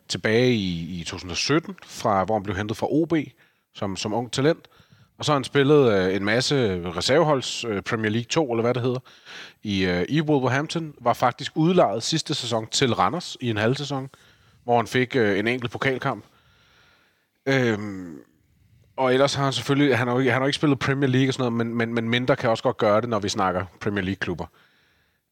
tilbage 0.08 0.53
i, 0.53 1.00
i 1.00 1.03
2017, 1.03 1.76
fra, 1.86 2.24
hvor 2.24 2.36
han 2.36 2.44
blev 2.44 2.56
hentet 2.56 2.77
fra 2.77 2.88
OB 2.90 3.14
som, 3.76 3.95
som 3.95 4.14
ung 4.14 4.32
talent. 4.32 4.68
Og 5.19 5.26
så 5.26 5.32
har 5.32 5.38
han 5.38 5.44
spillet 5.44 5.94
øh, 5.94 6.16
en 6.16 6.24
masse 6.26 6.82
reserveholds 6.86 7.66
øh, 7.66 7.82
Premier 7.82 8.11
League 8.11 8.27
2, 8.30 8.52
eller 8.52 8.61
hvad 8.61 8.74
det 8.74 8.82
hedder, 8.82 9.00
i, 9.67 9.85
øh, 9.85 10.05
i 10.09 10.21
Wolverhampton. 10.21 10.93
Var 11.01 11.13
faktisk 11.13 11.51
udlejet 11.55 12.03
sidste 12.03 12.33
sæson 12.33 12.67
til 12.67 12.93
Randers 12.93 13.37
i 13.41 13.49
en 13.49 13.57
halv 13.57 13.75
sæson, 13.75 14.09
hvor 14.63 14.77
han 14.77 14.87
fik 14.87 15.15
øh, 15.15 15.39
en 15.39 15.47
enkelt 15.47 15.71
pokalkamp. 15.71 16.25
Øhm, 17.45 18.19
og 18.97 19.13
ellers 19.13 19.33
har 19.33 19.43
han 19.43 19.53
selvfølgelig, 19.53 19.97
han 19.97 20.07
har, 20.07 20.13
jo 20.13 20.19
ikke, 20.19 20.31
han 20.31 20.41
har 20.41 20.47
ikke 20.47 20.55
spillet 20.55 20.79
Premier 20.79 21.09
League 21.09 21.29
og 21.29 21.33
sådan 21.33 21.53
noget, 21.53 21.67
men, 21.67 21.75
men, 21.77 21.93
men 21.93 22.09
mindre 22.09 22.35
kan 22.35 22.49
også 22.49 22.63
godt 22.63 22.77
gøre 22.77 23.01
det, 23.01 23.09
når 23.09 23.19
vi 23.19 23.29
snakker 23.29 23.65
Premier 23.79 24.03
League-klubber. 24.03 24.45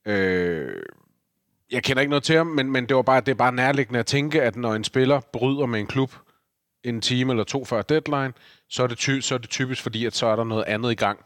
Øh, 0.05 0.81
jeg 1.71 1.83
kender 1.83 2.01
ikke 2.01 2.09
noget 2.09 2.23
til 2.23 2.37
ham, 2.37 2.47
men, 2.47 2.71
men 2.71 2.85
det, 2.85 2.95
var 2.95 3.01
bare, 3.01 3.21
det 3.21 3.29
er 3.29 3.35
bare 3.35 3.51
nærliggende 3.51 3.99
at 3.99 4.05
tænke, 4.05 4.41
at 4.41 4.55
når 4.55 4.73
en 4.73 4.83
spiller 4.83 5.19
bryder 5.33 5.65
med 5.65 5.79
en 5.79 5.87
klub 5.87 6.11
en 6.83 7.01
time 7.01 7.33
eller 7.33 7.43
to 7.43 7.65
før 7.65 7.81
deadline, 7.81 8.33
så 8.69 8.83
er 8.83 8.87
det, 8.87 8.97
ty- 8.97 9.19
så 9.19 9.35
er 9.35 9.37
det 9.39 9.49
typisk 9.49 9.81
fordi, 9.81 10.05
at 10.05 10.15
så 10.15 10.27
er 10.27 10.35
der 10.35 10.43
noget 10.43 10.63
andet 10.63 10.91
i 10.91 10.95
gang, 10.95 11.19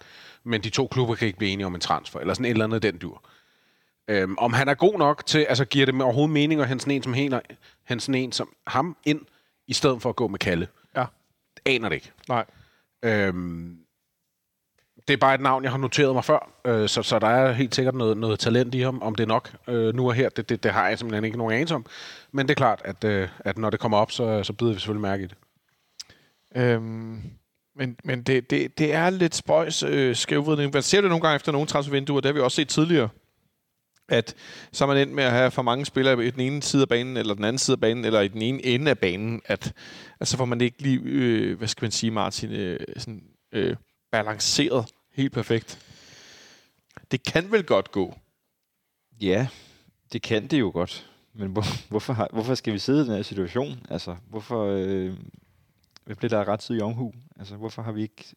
men 0.43 0.61
de 0.61 0.69
to 0.69 0.87
klubber 0.87 1.15
kan 1.15 1.27
ikke 1.27 1.37
blive 1.37 1.51
enige 1.51 1.65
om 1.65 1.75
en 1.75 1.81
transfer, 1.81 2.19
eller 2.19 2.33
sådan 2.33 2.45
et 2.45 2.49
eller 2.49 2.65
andet 2.65 2.83
den 2.83 2.97
dur. 2.97 3.23
Øhm, 4.07 4.37
om 4.37 4.53
han 4.53 4.67
er 4.67 4.73
god 4.73 4.97
nok 4.97 5.25
til, 5.25 5.39
altså 5.39 5.65
giver 5.65 5.85
det 5.85 6.01
overhovedet 6.01 6.33
mening 6.33 6.61
at 6.61 6.67
hente 6.67 6.81
sådan 6.81 6.95
en 6.95 7.03
som, 7.03 7.13
hener, 7.13 7.39
hente 7.83 8.05
sådan 8.05 8.21
en 8.21 8.31
som 8.31 8.49
ham 8.67 8.97
ind, 9.05 9.21
i 9.67 9.73
stedet 9.73 10.01
for 10.01 10.09
at 10.09 10.15
gå 10.15 10.27
med 10.27 10.39
Kalle? 10.39 10.67
Ja. 10.95 11.05
Aner 11.65 11.89
det 11.89 11.95
ikke. 11.95 12.11
Nej. 12.29 12.45
Øhm, 13.03 13.77
det 15.07 15.13
er 15.13 15.17
bare 15.17 15.35
et 15.35 15.41
navn, 15.41 15.63
jeg 15.63 15.71
har 15.71 15.77
noteret 15.77 16.13
mig 16.13 16.25
før, 16.25 16.51
øh, 16.65 16.89
så, 16.89 17.03
så 17.03 17.19
der 17.19 17.27
er 17.27 17.51
helt 17.51 17.75
sikkert 17.75 17.95
noget, 17.95 18.17
noget 18.17 18.39
talent 18.39 18.75
i 18.75 18.79
ham. 18.79 19.01
Om 19.01 19.15
det 19.15 19.23
er 19.23 19.27
nok 19.27 19.51
øh, 19.67 19.95
nu 19.95 20.07
og 20.07 20.13
her, 20.13 20.29
det, 20.29 20.49
det, 20.49 20.63
det 20.63 20.71
har 20.71 20.87
jeg 20.87 20.99
simpelthen 20.99 21.25
ikke 21.25 21.37
nogen 21.37 21.53
anelse 21.53 21.75
om. 21.75 21.85
Men 22.31 22.47
det 22.47 22.51
er 22.51 22.55
klart, 22.55 22.81
at, 22.85 23.03
øh, 23.03 23.29
at 23.39 23.57
når 23.57 23.69
det 23.69 23.79
kommer 23.79 23.97
op, 23.97 24.11
så, 24.11 24.43
så 24.43 24.53
bider 24.53 24.73
vi 24.73 24.79
selvfølgelig 24.79 25.01
mærke 25.01 25.23
i 25.23 25.27
det. 25.27 25.37
Øhm, 26.55 27.21
men 27.79 27.97
men 28.03 28.23
det, 28.23 28.49
det, 28.49 28.77
det 28.77 28.93
er 28.93 29.09
lidt 29.09 29.35
spøjs 29.35 29.83
øh, 29.83 30.15
skævvridning. 30.15 30.73
Man 30.73 30.83
ser 30.83 31.01
det 31.01 31.09
nogle 31.09 31.21
gange 31.21 31.35
efter 31.35 31.51
nogle 31.51 31.67
transfervinduer, 31.67 32.21
det 32.21 32.29
har 32.29 32.33
vi 32.33 32.39
også 32.39 32.55
set 32.55 32.69
tidligere, 32.69 33.09
at 34.09 34.35
så 34.71 34.83
er 34.83 34.87
man 34.87 34.97
endt 34.97 35.13
med 35.13 35.23
at 35.23 35.31
have 35.31 35.51
for 35.51 35.61
mange 35.61 35.85
spillere 35.85 36.25
i 36.25 36.31
den 36.31 36.39
ene 36.39 36.63
side 36.63 36.81
af 36.81 36.89
banen, 36.89 37.17
eller 37.17 37.33
den 37.33 37.43
anden 37.43 37.57
side 37.57 37.75
af 37.75 37.79
banen, 37.79 38.05
eller 38.05 38.21
i 38.21 38.27
den 38.27 38.41
ene 38.41 38.65
ende 38.65 38.91
af 38.91 38.99
banen, 38.99 39.41
at, 39.45 39.73
at 40.19 40.27
så 40.27 40.37
får 40.37 40.45
man 40.45 40.61
ikke 40.61 40.81
lige, 40.81 40.99
øh, 41.03 41.57
hvad 41.57 41.67
skal 41.67 41.83
man 41.83 41.91
sige, 41.91 42.11
Martin, 42.11 42.51
øh, 42.51 42.79
sådan, 42.97 43.23
øh, 43.51 43.75
balanceret 44.11 44.85
helt 45.13 45.33
perfekt. 45.33 45.79
Det 47.11 47.23
kan 47.23 47.51
vel 47.51 47.63
godt 47.63 47.91
gå. 47.91 48.17
Ja, 49.21 49.47
det 50.13 50.21
kan 50.21 50.47
det 50.47 50.59
jo 50.59 50.71
godt. 50.73 51.09
Men 51.33 51.47
hvor, 51.47 51.89
hvorfor, 51.89 52.13
har, 52.13 52.27
hvorfor 52.33 52.55
skal 52.55 52.73
vi 52.73 52.79
sidde 52.79 53.01
i 53.01 53.05
den 53.05 53.15
her 53.15 53.23
situation? 53.23 53.79
Altså, 53.89 54.15
hvorfor... 54.29 54.65
Øh, 54.65 55.13
hvad 56.09 56.15
blev 56.15 56.29
der 56.29 56.47
ret 56.47 56.59
tid 56.59 56.77
i 56.77 56.81
omhu? 56.81 57.13
Altså, 57.39 57.55
hvorfor 57.55 57.81
har 57.81 57.91
vi 57.91 58.01
ikke... 58.01 58.35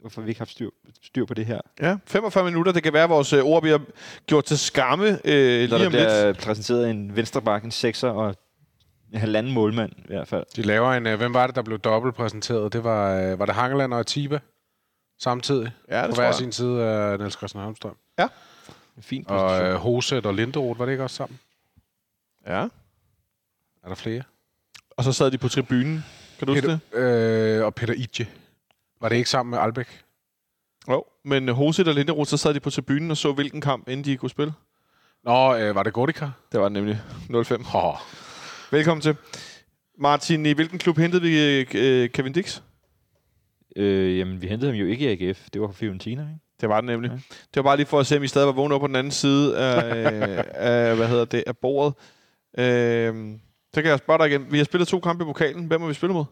Hvorfor 0.00 0.20
har 0.20 0.24
vi 0.24 0.30
ikke 0.30 0.40
haft 0.40 0.50
styr, 0.50 0.70
styr 1.02 1.24
på 1.24 1.34
det 1.34 1.46
her? 1.46 1.60
Ja, 1.80 1.96
45 2.06 2.44
minutter. 2.44 2.72
Det 2.72 2.82
kan 2.82 2.92
være, 2.92 3.04
at 3.04 3.10
vores 3.10 3.32
øh, 3.32 3.44
ord 3.44 3.62
bliver 3.62 3.78
gjort 4.26 4.44
til 4.44 4.58
skamme 4.58 5.06
øh, 5.24 5.70
Når 5.70 5.78
der 5.78 5.84
lidt. 5.84 5.90
bliver 5.90 6.32
præsenteret 6.32 6.90
en 6.90 7.16
venstreback, 7.16 7.64
en 7.64 7.70
sekser 7.70 8.08
og 8.08 8.34
en 9.12 9.18
halvanden 9.18 9.52
målmand 9.52 9.92
i 9.98 10.02
hvert 10.06 10.28
fald. 10.28 10.44
De 10.56 10.62
laver 10.62 10.92
en... 10.92 11.06
Øh, 11.06 11.16
hvem 11.18 11.34
var 11.34 11.46
det, 11.46 11.56
der 11.56 11.62
blev 11.62 11.78
dobbelt 11.78 12.14
præsenteret? 12.14 12.72
Det 12.72 12.84
var, 12.84 13.12
øh, 13.20 13.38
var 13.38 13.46
det 13.46 13.54
Hangeland 13.54 13.94
og 13.94 14.06
Tiba 14.06 14.38
samtidig? 15.18 15.72
Ja, 15.88 16.02
det 16.02 16.10
på 16.10 16.14
tror 16.14 16.20
hver 16.22 16.24
jeg. 16.28 16.34
sin 16.34 16.52
side 16.52 16.84
af 16.84 17.18
Niels 17.18 17.34
Christian 17.36 17.62
Holmstrøm. 17.64 17.96
En 18.96 19.02
fin 19.02 19.24
Og 19.28 19.48
position. 19.48 19.66
øh, 19.70 19.74
Hoset 19.74 20.26
og 20.26 20.34
Linderoth, 20.34 20.78
var 20.78 20.84
det 20.86 20.92
ikke 20.92 21.04
også 21.04 21.16
sammen? 21.16 21.38
Ja. 22.46 22.60
Er 23.82 23.88
der 23.88 23.94
flere? 23.94 24.22
Og 24.90 25.04
så 25.04 25.12
sad 25.12 25.30
de 25.30 25.38
på 25.38 25.48
tribunen. 25.48 26.04
Kan 26.38 26.46
du 26.46 26.52
huske 26.52 26.68
det? 26.68 26.80
Peter, 26.92 27.58
øh, 27.58 27.64
og 27.64 27.74
Peter 27.74 27.94
Idje. 27.94 28.26
Var 29.00 29.08
det 29.08 29.16
ikke 29.16 29.30
sammen 29.30 29.50
med 29.50 29.58
Albæk? 29.58 29.86
Jo, 30.90 31.04
men 31.24 31.48
Hoset 31.48 31.88
og 31.88 31.94
Linderoth, 31.94 32.28
så 32.28 32.36
sad 32.36 32.54
de 32.54 32.60
på 32.60 32.70
tribunen 32.70 33.10
og 33.10 33.16
så, 33.16 33.32
hvilken 33.32 33.60
kamp, 33.60 33.88
inden 33.88 34.04
de 34.04 34.16
kunne 34.16 34.30
spille. 34.30 34.52
Nå, 35.24 35.56
øh, 35.56 35.74
var 35.74 35.82
det 35.82 35.92
Godika? 35.92 36.26
Det 36.52 36.60
var 36.60 36.68
det 36.68 36.72
nemlig 36.72 37.00
05. 37.44 37.64
Oh. 37.74 37.94
Velkommen 38.70 39.02
til. 39.02 39.16
Martin, 39.98 40.46
i 40.46 40.52
hvilken 40.52 40.78
klub 40.78 40.98
hentede 40.98 41.22
vi 41.22 41.62
øh, 41.74 42.08
Kevin 42.08 42.32
Dix? 42.32 42.60
Øh, 43.76 44.18
jamen, 44.18 44.42
vi 44.42 44.46
hentede 44.46 44.70
ham 44.70 44.80
jo 44.80 44.86
ikke 44.86 45.14
i 45.14 45.28
AGF. 45.28 45.48
Det 45.52 45.60
var 45.60 45.66
fra 45.66 45.74
Fiorentina, 45.74 46.22
ikke? 46.22 46.40
Det 46.60 46.68
var 46.68 46.80
det 46.80 46.86
nemlig. 46.86 47.10
Ja. 47.10 47.16
Det 47.16 47.56
var 47.56 47.62
bare 47.62 47.76
lige 47.76 47.86
for 47.86 48.00
at 48.00 48.06
se, 48.06 48.16
om 48.16 48.22
I 48.22 48.28
stadig 48.28 48.46
var 48.46 48.52
vågne 48.52 48.74
op 48.74 48.80
på 48.80 48.86
den 48.86 48.96
anden 48.96 49.10
side 49.10 49.58
af, 49.58 50.44
af 50.54 50.96
hvad 50.96 51.08
hedder 51.08 51.24
det, 51.24 51.44
af 51.46 51.56
bordet. 51.56 51.94
Øh, 52.58 53.38
så 53.74 53.82
kan 53.82 53.90
jeg 53.90 53.98
spørge 53.98 54.18
dig 54.18 54.28
igen. 54.28 54.52
Vi 54.52 54.58
har 54.58 54.64
spillet 54.64 54.88
to 54.88 55.00
kampe 55.00 55.24
i 55.24 55.26
pokalen. 55.26 55.66
Hvem 55.66 55.80
har 55.80 55.88
vi 55.88 55.94
spillet 55.94 56.14
mod? 56.16 56.24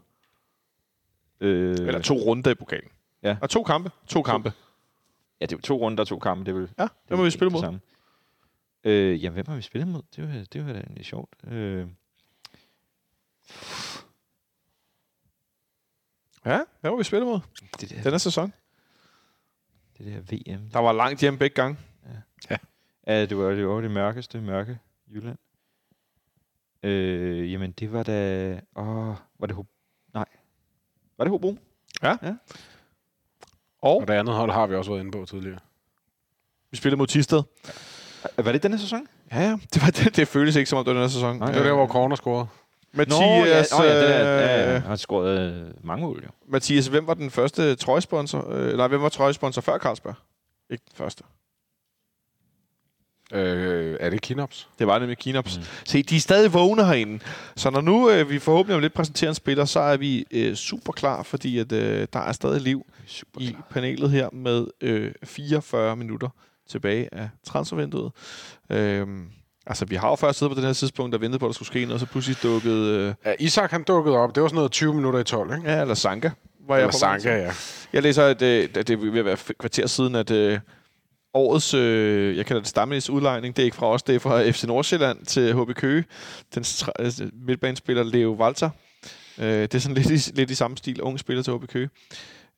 Øh, 1.41 1.71
Eller 1.71 2.03
to 2.03 2.15
runder 2.15 2.51
i 2.51 2.55
pokalen. 2.55 2.89
Ja. 3.23 3.37
Og 3.43 3.51
to 3.51 3.63
kampe. 3.63 3.91
To 4.07 4.23
kampe. 4.23 4.53
Ja, 5.41 5.47
det 5.47 5.57
var 5.57 5.63
to 5.63 5.77
runder 5.77 6.03
og 6.03 6.09
to 6.09 6.19
kampe. 6.19 6.45
Det 6.45 6.51
er 6.51 6.55
vel, 6.61 6.71
Ja, 6.79 6.89
hvem 7.07 7.17
er 7.17 7.17
har 7.17 7.25
vi 7.25 7.31
spillet 7.31 7.53
mod? 7.53 7.61
samme. 7.61 7.81
Øh, 8.85 9.25
jamen, 9.25 9.35
hvem 9.35 9.47
har 9.49 9.57
vi 9.57 9.63
spillet 9.63 9.89
mod? 9.89 10.03
Det 10.17 10.29
var, 10.29 10.45
det 10.53 10.67
var 10.67 10.73
da 10.73 10.79
egentlig 10.79 11.05
sjovt. 11.07 11.35
Øh, 11.49 11.87
Ja, 16.47 16.57
hvem 16.81 16.93
har 16.93 16.97
vi 16.97 17.05
spillet 17.05 17.27
mod? 17.29 17.41
det, 17.81 17.91
der, 17.91 18.03
Den 18.03 18.11
her 18.13 18.19
sæson. 18.19 18.53
det 19.99 20.07
der 20.07 20.21
VM. 20.57 20.71
Der 20.71 20.79
var 20.79 20.93
langt 20.93 21.21
hjem 21.21 21.39
begge 21.39 21.55
gange. 21.55 21.79
Ja, 23.07 23.27
det 23.27 23.37
var 23.39 23.51
det, 23.51 23.67
var 23.69 23.81
det 23.81 23.91
mørkeste, 23.91 24.41
mørke 24.41 24.79
Jylland. 25.15 25.39
Øh, 26.85 27.53
jamen, 27.53 27.71
det 27.73 27.93
var 27.93 28.03
da... 28.03 28.51
Åh, 28.77 29.15
var 29.39 29.47
det 29.47 29.57
Ho... 29.57 29.65
Nej. 30.15 30.25
Var 31.19 31.25
det 31.25 31.31
Hobro? 31.31 31.57
Og 33.83 33.97
Og 34.01 34.09
det 34.09 34.15
andet 34.15 34.35
hold 34.35 34.51
har 34.51 34.67
vi 34.67 34.75
også 34.75 34.91
været 34.91 35.01
inde 35.01 35.13
på 35.13 35.25
tidligere. 35.25 35.59
vi 36.71 36.77
spillede 36.77 36.99
mod 36.99 37.07
Tisted. 37.07 37.43
Var 38.37 38.53
det 38.53 38.63
denne 38.63 38.79
sæson? 38.79 39.07
Ja, 39.33 39.41
ja. 39.41 39.59
Det, 39.75 39.83
var, 39.83 39.91
det, 39.91 40.17
det 40.17 40.29
føles 40.29 40.57
ikke 40.57 40.71
som 40.71 40.79
om, 40.79 40.85
det 40.85 40.95
var 40.95 41.01
den 41.01 41.09
her 41.09 41.13
sæson. 41.13 41.37
Nej. 41.39 41.49
Det 41.49 41.57
var 41.61 41.67
der, 41.67 41.73
hvor 41.75 41.87
Corner 41.87 42.17
scorede. 42.17 42.47
Mathias, 42.93 43.19
Nå, 43.21 43.25
ja, 43.25 43.63
oh, 43.81 43.87
ja, 43.87 44.01
det 44.01 44.09
der, 44.09 44.25
ja, 44.25 44.41
ja. 44.41 44.67
øh, 44.69 44.73
Han 44.73 44.83
har 44.83 44.97
scoret 44.97 45.39
øh, 45.41 45.67
mange 45.85 46.07
mål, 46.07 46.23
jo. 46.25 46.31
Mathias, 46.47 46.87
hvem 46.87 47.07
var 47.07 47.15
den 47.15 47.31
første 47.31 47.75
trøjesponsor? 47.75 48.51
Øh, 48.51 48.77
nej, 48.77 48.89
hvem 48.89 49.03
var 49.03 49.09
trøjesponsor 49.09 49.61
før 49.63 49.79
Carlsberg? 49.79 50.15
Ikke 50.71 50.85
den 50.89 50.97
første. 50.97 51.25
Øh, 53.35 53.97
er 54.01 54.11
det 54.11 54.21
Kinops? 54.21 54.69
Det 54.79 54.87
var 54.87 54.99
nemlig 54.99 55.19
Kinops. 55.19 55.57
Mm. 55.59 55.65
Se, 55.85 56.03
de 56.03 56.17
er 56.17 56.21
stadig 56.21 56.53
vågne 56.55 56.85
herinde. 56.87 57.25
Så 57.57 57.71
når 57.71 57.81
nu 57.81 58.11
øh, 58.11 58.31
vi 58.31 58.39
forhåbentlig 58.39 58.75
om 58.75 58.81
lidt 58.81 58.95
præsenterer 58.95 59.29
en 59.31 59.35
spiller, 59.35 59.65
så 59.65 59.81
er 59.81 59.97
vi 59.97 60.27
øh, 60.31 60.55
super 60.55 60.93
klar, 60.93 61.23
fordi 61.23 61.59
at, 61.59 61.73
øh, 61.73 62.07
der 62.13 62.19
er 62.21 62.33
stadig 62.33 62.61
liv 62.61 62.87
Super 63.07 63.41
i 63.41 63.57
panelet 63.71 64.11
her 64.11 64.29
med 64.33 64.67
øh, 64.81 65.13
44 65.25 65.97
minutter 65.97 66.29
tilbage 66.69 67.09
af 67.15 67.29
transfervinduet. 67.47 68.13
Øhm, 68.71 69.25
altså, 69.67 69.85
vi 69.85 69.95
har 69.95 70.09
jo 70.09 70.15
først 70.15 70.39
siddet 70.39 70.55
på 70.57 70.61
den 70.61 70.67
her 70.67 70.73
tidspunkt 70.75 71.15
og 71.15 71.21
ventet 71.21 71.41
på, 71.41 71.47
at 71.47 71.49
der 71.51 71.55
skulle 71.55 71.67
ske 71.67 71.81
noget, 71.81 71.95
og 71.95 72.01
så 72.01 72.07
pludselig 72.07 72.43
dukkede... 72.43 72.99
Øh, 72.99 73.15
Ja, 73.25 73.35
Isak 73.39 73.71
han 73.71 73.83
dukkede 73.83 74.17
op. 74.17 74.35
Det 74.35 74.43
var 74.43 74.49
sådan 74.49 74.57
noget 74.57 74.73
20 74.73 74.95
minutter 74.95 75.21
i 75.21 75.25
12, 75.25 75.57
ikke? 75.57 75.71
ja, 75.71 75.81
eller 75.81 75.95
Sanka. 75.95 76.31
Var 76.69 76.75
Eller 76.77 76.85
jeg 76.85 76.91
på. 76.93 76.99
Sanka, 76.99 77.37
ja. 77.43 77.53
Jeg 77.93 78.03
læser, 78.03 78.25
at 78.25 78.43
øh, 78.43 78.69
det 78.75 78.91
er 78.91 78.97
ved 78.97 79.19
at 79.19 79.25
være 79.25 79.37
kvarter 79.59 79.87
siden, 79.87 80.15
at 80.15 80.31
øh, 80.31 80.59
årets, 81.35 81.75
øh, 81.75 82.37
jeg 82.37 82.47
kalder 82.47 82.61
det 82.61 82.69
stammelis 82.69 83.11
udlejning, 83.11 83.57
det 83.57 83.63
er 83.63 83.65
ikke 83.65 83.77
fra 83.77 83.87
os, 83.87 84.03
det 84.03 84.15
er 84.15 84.19
fra 84.19 84.51
FC 84.51 84.65
Nordsjælland 84.65 85.27
til 85.27 85.55
HB 85.55 85.75
Køge. 85.75 86.05
Den 86.55 86.65
altså, 86.99 87.31
midtbanespiller 87.33 88.03
Leo 88.03 88.33
Walter. 88.33 88.71
Øh, 89.39 89.47
det 89.47 89.75
er 89.75 89.79
sådan 89.79 89.97
lidt 89.97 90.29
i, 90.29 90.31
lidt 90.35 90.51
i 90.51 90.55
samme 90.55 90.77
stil, 90.77 91.03
ung 91.03 91.19
spiller 91.19 91.43
til 91.43 91.53
HB 91.53 91.67
Køge. 91.67 91.89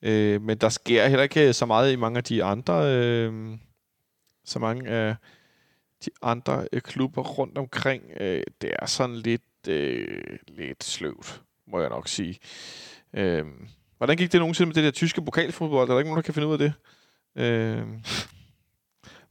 Øh, 0.02 0.42
men 0.42 0.58
der 0.58 0.68
sker 0.68 1.08
heller 1.08 1.22
ikke 1.22 1.48
øh, 1.48 1.54
så 1.54 1.66
meget 1.66 1.92
i 1.92 1.96
mange 1.96 2.18
af 2.18 2.24
de 2.24 2.44
andre, 2.44 2.94
øh, 2.94 3.32
så 4.44 4.58
mange 4.58 4.90
af 4.90 5.16
de 6.04 6.10
andre 6.22 6.68
øh, 6.72 6.80
klubber 6.80 7.22
rundt 7.22 7.58
omkring. 7.58 8.02
Øh, 8.20 8.42
det 8.62 8.70
er 8.82 8.86
sådan 8.86 9.16
lidt, 9.16 9.68
øh, 9.68 10.22
lidt 10.48 10.84
sløvt, 10.84 11.42
må 11.68 11.80
jeg 11.80 11.88
nok 11.88 12.08
sige. 12.08 12.38
Øh, 13.14 13.44
Hvordan 13.98 14.16
gik 14.16 14.32
det 14.32 14.40
nogensinde 14.40 14.66
med 14.66 14.74
det 14.74 14.84
der 14.84 14.90
tyske 14.90 15.22
pokalfodbold? 15.22 15.88
Er 15.88 15.92
der 15.92 15.98
ikke 15.98 16.10
nogen, 16.10 16.16
der 16.16 16.22
kan 16.22 16.34
finde 16.34 16.48
ud 16.48 16.52
af 16.52 16.58
det? 16.58 16.72
Øh... 17.36 17.82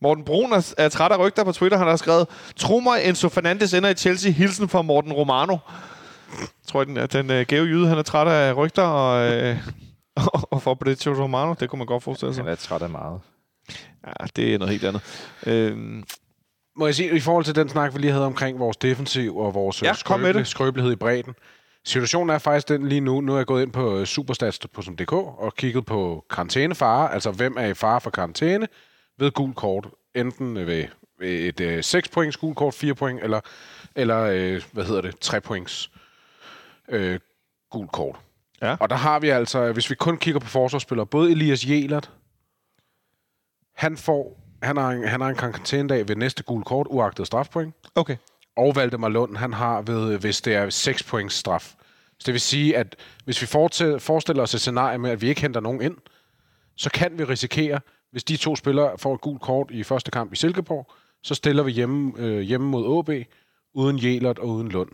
Morten 0.01 0.23
Brun 0.25 0.53
er, 0.53 0.73
er 0.77 0.89
træt 0.89 1.11
af 1.11 1.19
rygter 1.19 1.43
på 1.43 1.51
Twitter. 1.51 1.77
Han 1.77 1.87
har 1.87 1.95
skrevet, 1.95 2.27
tro 2.55 2.79
mig, 2.79 3.03
Enzo 3.03 3.29
Fernandes 3.29 3.73
ender 3.73 3.89
i 3.89 3.93
Chelsea. 3.93 4.31
Hilsen 4.31 4.69
fra 4.69 4.81
Morten 4.81 5.13
Romano. 5.13 5.57
Jeg 6.39 6.47
tror, 6.67 6.83
den, 6.83 6.97
at 6.97 7.13
den 7.13 7.31
øh, 7.31 7.45
gave 7.47 7.65
jyde, 7.65 7.87
han 7.87 7.97
er 7.97 8.01
træt 8.03 8.27
af 8.27 8.57
rygter 8.57 8.83
og, 8.83 9.33
øh, 9.33 9.57
og 10.51 10.61
for 10.61 10.73
Fabrizio 10.75 11.23
Romano. 11.23 11.53
Det 11.59 11.69
kunne 11.69 11.77
man 11.77 11.87
godt 11.87 12.03
forestille 12.03 12.33
sig. 12.33 12.43
Han 12.43 12.51
er 12.51 12.55
træt 12.55 12.81
af 12.81 12.89
meget. 12.89 13.19
Ja, 14.07 14.25
det 14.35 14.53
er 14.53 14.57
noget 14.57 14.71
helt 14.71 14.83
andet. 14.85 15.01
Øh, 15.45 15.77
Må 16.77 16.85
jeg 16.85 16.95
sige, 16.95 17.15
i 17.15 17.19
forhold 17.19 17.45
til 17.45 17.55
den 17.55 17.69
snak, 17.69 17.93
vi 17.93 17.99
lige 17.99 18.11
havde 18.11 18.25
omkring 18.25 18.59
vores 18.59 18.77
defensiv 18.77 19.37
og 19.37 19.53
vores 19.53 19.81
Ja, 19.81 19.87
ja, 19.87 19.93
kom 20.05 20.19
med 20.19 20.25
skrøbelighed, 20.27 20.39
det. 20.39 20.47
skrøbelighed 20.47 20.91
i 20.93 20.95
bredden. 20.95 21.33
Situationen 21.85 22.29
er 22.29 22.37
faktisk 22.37 22.69
den 22.69 22.89
lige 22.89 23.01
nu. 23.01 23.21
Nu 23.21 23.33
er 23.33 23.37
jeg 23.37 23.45
gået 23.45 23.61
ind 23.63 23.71
på 23.71 23.97
øh, 23.99 24.05
superstats.dk 24.05 25.13
og 25.13 25.53
kigget 25.57 25.85
på 25.85 26.25
karantænefare, 26.29 27.13
altså 27.13 27.31
hvem 27.31 27.55
er 27.59 27.65
i 27.65 27.73
fare 27.73 28.01
for 28.01 28.09
karantæne 28.09 28.67
ved 29.17 29.31
gul 29.31 29.53
kort. 29.53 29.87
Enten 30.15 30.55
ved, 30.55 30.85
ved 31.19 31.29
et 31.29 31.59
øh, 31.59 31.83
6 31.83 32.09
points 32.09 32.37
gul 32.37 32.55
kort, 32.55 32.73
4 32.73 32.95
point, 32.95 33.23
eller, 33.23 33.41
eller 33.95 34.19
øh, 34.21 34.63
hvad 34.71 34.85
hedder 34.85 35.01
det, 35.01 35.19
3 35.19 35.41
points 35.41 35.91
øh, 36.89 37.19
gul 37.69 37.87
kort. 37.87 38.15
Ja. 38.61 38.75
Og 38.79 38.89
der 38.89 38.95
har 38.95 39.19
vi 39.19 39.29
altså, 39.29 39.71
hvis 39.71 39.89
vi 39.89 39.95
kun 39.95 40.17
kigger 40.17 40.39
på 40.39 40.47
forsvarsspillere, 40.47 41.05
både 41.05 41.31
Elias 41.31 41.65
Jelert, 41.65 42.11
han 43.75 43.97
får, 43.97 44.39
han 44.63 44.77
har 44.77 44.91
en, 44.91 45.07
han 45.07 45.21
har 45.21 45.29
en 45.29 45.35
karantænedag 45.35 46.07
ved 46.07 46.15
næste 46.15 46.43
gul 46.43 46.63
kort, 46.63 46.87
uagtet 46.89 47.27
strafpoint. 47.27 47.75
okay. 47.95 48.17
Og 48.57 48.75
Valdemar 48.75 49.09
Lund, 49.09 49.37
han 49.37 49.53
har 49.53 49.81
ved, 49.81 50.17
hvis 50.17 50.41
det 50.41 50.55
er 50.55 50.69
6 50.69 51.03
points 51.03 51.35
straf. 51.35 51.75
Så 52.19 52.23
det 52.25 52.33
vil 52.33 52.41
sige, 52.41 52.77
at 52.77 52.95
hvis 53.25 53.41
vi 53.41 53.47
forestiller 53.99 54.43
os 54.43 54.53
et 54.53 54.61
scenarie 54.61 54.97
med, 54.97 55.09
at 55.09 55.21
vi 55.21 55.27
ikke 55.27 55.41
henter 55.41 55.59
nogen 55.59 55.81
ind, 55.81 55.97
så 56.75 56.89
kan 56.89 57.17
vi 57.17 57.23
risikere, 57.23 57.79
hvis 58.15 58.23
de 58.23 58.37
to 58.37 58.55
spillere 58.55 58.97
får 58.97 59.13
et 59.13 59.21
gult 59.21 59.41
kort 59.41 59.71
i 59.71 59.83
første 59.83 60.11
kamp 60.11 60.33
i 60.33 60.35
Silkeborg, 60.35 60.91
Så 61.21 61.35
stiller 61.35 61.63
vi 61.63 61.71
hjemme, 61.71 62.13
øh, 62.17 62.39
hjemme 62.39 62.67
mod 62.67 62.99
AB, 62.99 63.27
uden 63.73 64.03
Jelert 64.03 64.39
og 64.39 64.47
uden 64.47 64.69
Lund. 64.69 64.89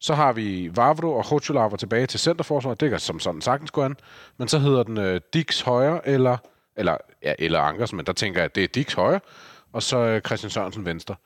Så 0.00 0.14
har 0.14 0.32
vi 0.32 0.70
Vavro 0.76 1.16
og 1.16 1.26
Hochulava 1.26 1.76
tilbage 1.76 2.06
til 2.06 2.20
centerforsvaret. 2.20 2.80
Det 2.80 2.90
kan 2.90 3.00
som 3.00 3.20
sådan 3.20 3.40
sagtens 3.40 3.70
gå 3.70 3.82
an. 3.82 3.96
Men 4.36 4.48
så 4.48 4.58
hedder 4.58 4.82
den 4.82 4.98
øh, 4.98 5.20
Dix 5.34 5.60
højre, 5.60 6.08
eller, 6.08 6.36
eller, 6.76 6.96
ja, 7.22 7.34
eller 7.38 7.60
Ankers, 7.60 7.92
men 7.92 8.06
der 8.06 8.12
tænker 8.12 8.40
jeg, 8.40 8.44
at 8.44 8.54
det 8.54 8.64
er 8.64 8.68
Dix 8.68 8.92
højre, 8.92 9.20
og 9.72 9.82
så 9.82 9.98
øh, 9.98 10.20
Christian 10.20 10.50
Sørensen 10.50 10.84
venstre. 10.84 11.16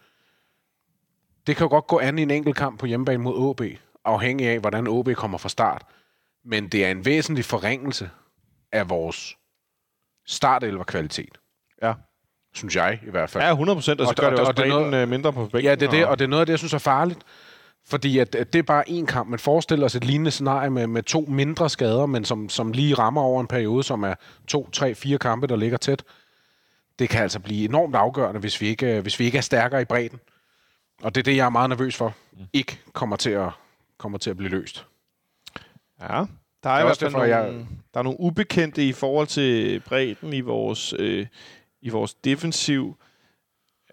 Det 1.47 1.57
kan 1.57 1.65
jo 1.65 1.71
godt 1.71 1.87
gå 1.87 1.99
an 1.99 2.19
i 2.19 2.23
en 2.23 2.31
enkelt 2.31 2.57
kamp 2.57 2.81
på 2.81 2.87
hjemmebane 2.87 3.23
mod 3.23 3.51
AB, 3.51 3.79
afhængig 4.05 4.49
af, 4.49 4.61
hvordan 4.61 4.99
AB 4.99 5.15
kommer 5.17 5.39
fra 5.39 5.49
start. 5.49 5.83
Men 6.45 6.69
det 6.69 6.85
er 6.85 6.91
en 6.91 7.05
væsentlig 7.05 7.45
forringelse 7.45 8.11
af 8.73 8.91
vores 8.91 9.39
startelver-kvalitet. 10.29 11.39
Ja. 11.83 11.93
Synes 12.55 12.77
jeg 12.77 13.01
i 13.07 13.11
hvert 13.11 13.31
fald. 13.31 13.45
Ja, 13.45 13.51
100 13.51 13.77
procent, 13.77 14.01
og 14.01 14.07
så 14.07 14.11
Og- 14.11 14.17
gør 14.17 14.27
og- 14.27 14.31
det 14.33 14.41
også 14.41 14.51
og 14.51 14.57
det 14.57 14.65
er 14.65 14.69
noget- 14.69 14.95
øh, 15.03 15.09
mindre 15.09 15.33
på 15.33 15.41
bænken. 15.47 15.63
Ja, 15.65 15.75
det 15.75 15.87
er 15.87 15.91
det, 15.91 16.07
og 16.07 16.19
det 16.19 16.25
er 16.25 16.29
noget 16.29 16.41
af 16.41 16.47
det, 16.47 16.51
jeg 16.53 16.59
synes 16.59 16.73
er 16.75 16.79
farligt. 16.79 17.21
Fordi 17.87 18.19
at, 18.19 18.35
at 18.35 18.53
det 18.53 18.59
er 18.59 18.63
bare 18.63 18.89
én 18.89 19.07
kamp. 19.07 19.29
Man 19.31 19.39
forestiller 19.39 19.85
os 19.87 19.95
et 19.95 20.05
lignende 20.05 20.31
scenarie 20.31 20.71
med, 20.71 20.87
med 20.87 21.03
to 21.03 21.25
mindre 21.29 21.71
skader, 21.71 22.07
men 22.07 22.25
som, 22.25 22.49
som 22.49 22.73
lige 22.73 22.95
rammer 22.95 23.21
over 23.23 23.41
en 23.41 23.47
periode, 23.47 23.83
som 23.83 24.03
er 24.03 24.15
to, 24.49 24.71
tre, 24.71 24.95
fire 24.95 25.19
kampe, 25.19 25.47
der 25.47 25.57
ligger 25.57 25.77
tæt. 25.77 26.05
Det 26.99 27.09
kan 27.09 27.23
altså 27.23 27.41
blive 27.41 27.65
enormt 27.69 27.95
afgørende, 27.95 28.41
hvis 28.41 28.61
vi 28.61 28.67
ikke, 28.67 28.97
øh, 28.97 29.03
hvis 29.03 29.19
vi 29.21 29.25
ikke 29.25 29.39
er 29.39 29.43
stærkere 29.43 29.83
i 29.83 29.85
bredden. 29.85 30.21
Og 31.03 31.15
det 31.15 31.21
er 31.21 31.25
det, 31.25 31.37
jeg 31.37 31.45
er 31.47 31.51
meget 31.51 31.69
nervøs 31.71 31.97
for. 31.97 32.15
Ikke 32.53 32.79
kommer 32.93 33.17
til 33.17 33.31
at, 33.31 33.51
kommer 33.99 34.19
til 34.19 34.31
at 34.31 34.37
blive 34.37 34.51
løst. 34.51 34.87
Ja, 36.01 36.25
der 36.63 36.71
er, 36.71 36.75
er 36.75 36.79
i 36.79 36.83
hvert 36.83 36.91
også 36.91 37.01
fald 37.01 37.11
derfor, 37.13 37.27
nogle, 37.27 37.37
jeg- 37.37 37.67
der 37.95 38.01
er 38.01 38.05
nogle 38.05 38.21
ubekendte 38.21 38.89
i 38.89 38.93
forhold 38.93 39.27
til 39.27 39.81
bredden 39.81 40.33
i 40.33 40.41
vores, 40.41 40.95
øh, 40.99 41.27
i 41.83 41.89
vores 41.89 42.15
defensiv. 42.15 42.97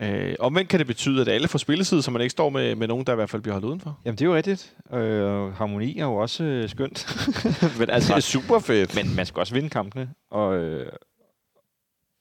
Øh, 0.01 0.35
omvendt 0.39 0.69
kan 0.69 0.79
det 0.79 0.87
betyde, 0.87 1.21
at 1.21 1.27
alle 1.27 1.47
får 1.47 1.59
spilletid, 1.59 2.01
så 2.01 2.11
man 2.11 2.21
ikke 2.21 2.29
står 2.31 2.49
med, 2.49 2.75
med 2.75 2.87
nogen, 2.87 3.05
der 3.05 3.13
i 3.13 3.15
hvert 3.15 3.29
fald 3.29 3.41
bliver 3.41 3.53
holdt 3.53 3.65
udenfor. 3.65 3.99
Jamen, 4.05 4.17
det 4.17 4.25
er 4.25 4.29
jo 4.29 4.35
rigtigt. 4.35 4.75
Øh, 4.93 5.53
harmoni 5.53 5.99
er 5.99 6.03
jo 6.05 6.15
også 6.15 6.43
øh, 6.43 6.69
skønt. 6.69 7.07
men, 7.79 7.89
altså, 7.89 8.09
Det 8.13 8.17
er 8.17 8.21
super 8.21 8.59
fedt. 8.59 8.95
men 8.95 9.15
man 9.15 9.25
skal 9.25 9.39
også 9.39 9.53
vinde 9.53 9.69
kampene. 9.69 10.09
Og 10.29 10.55
øh, 10.57 10.91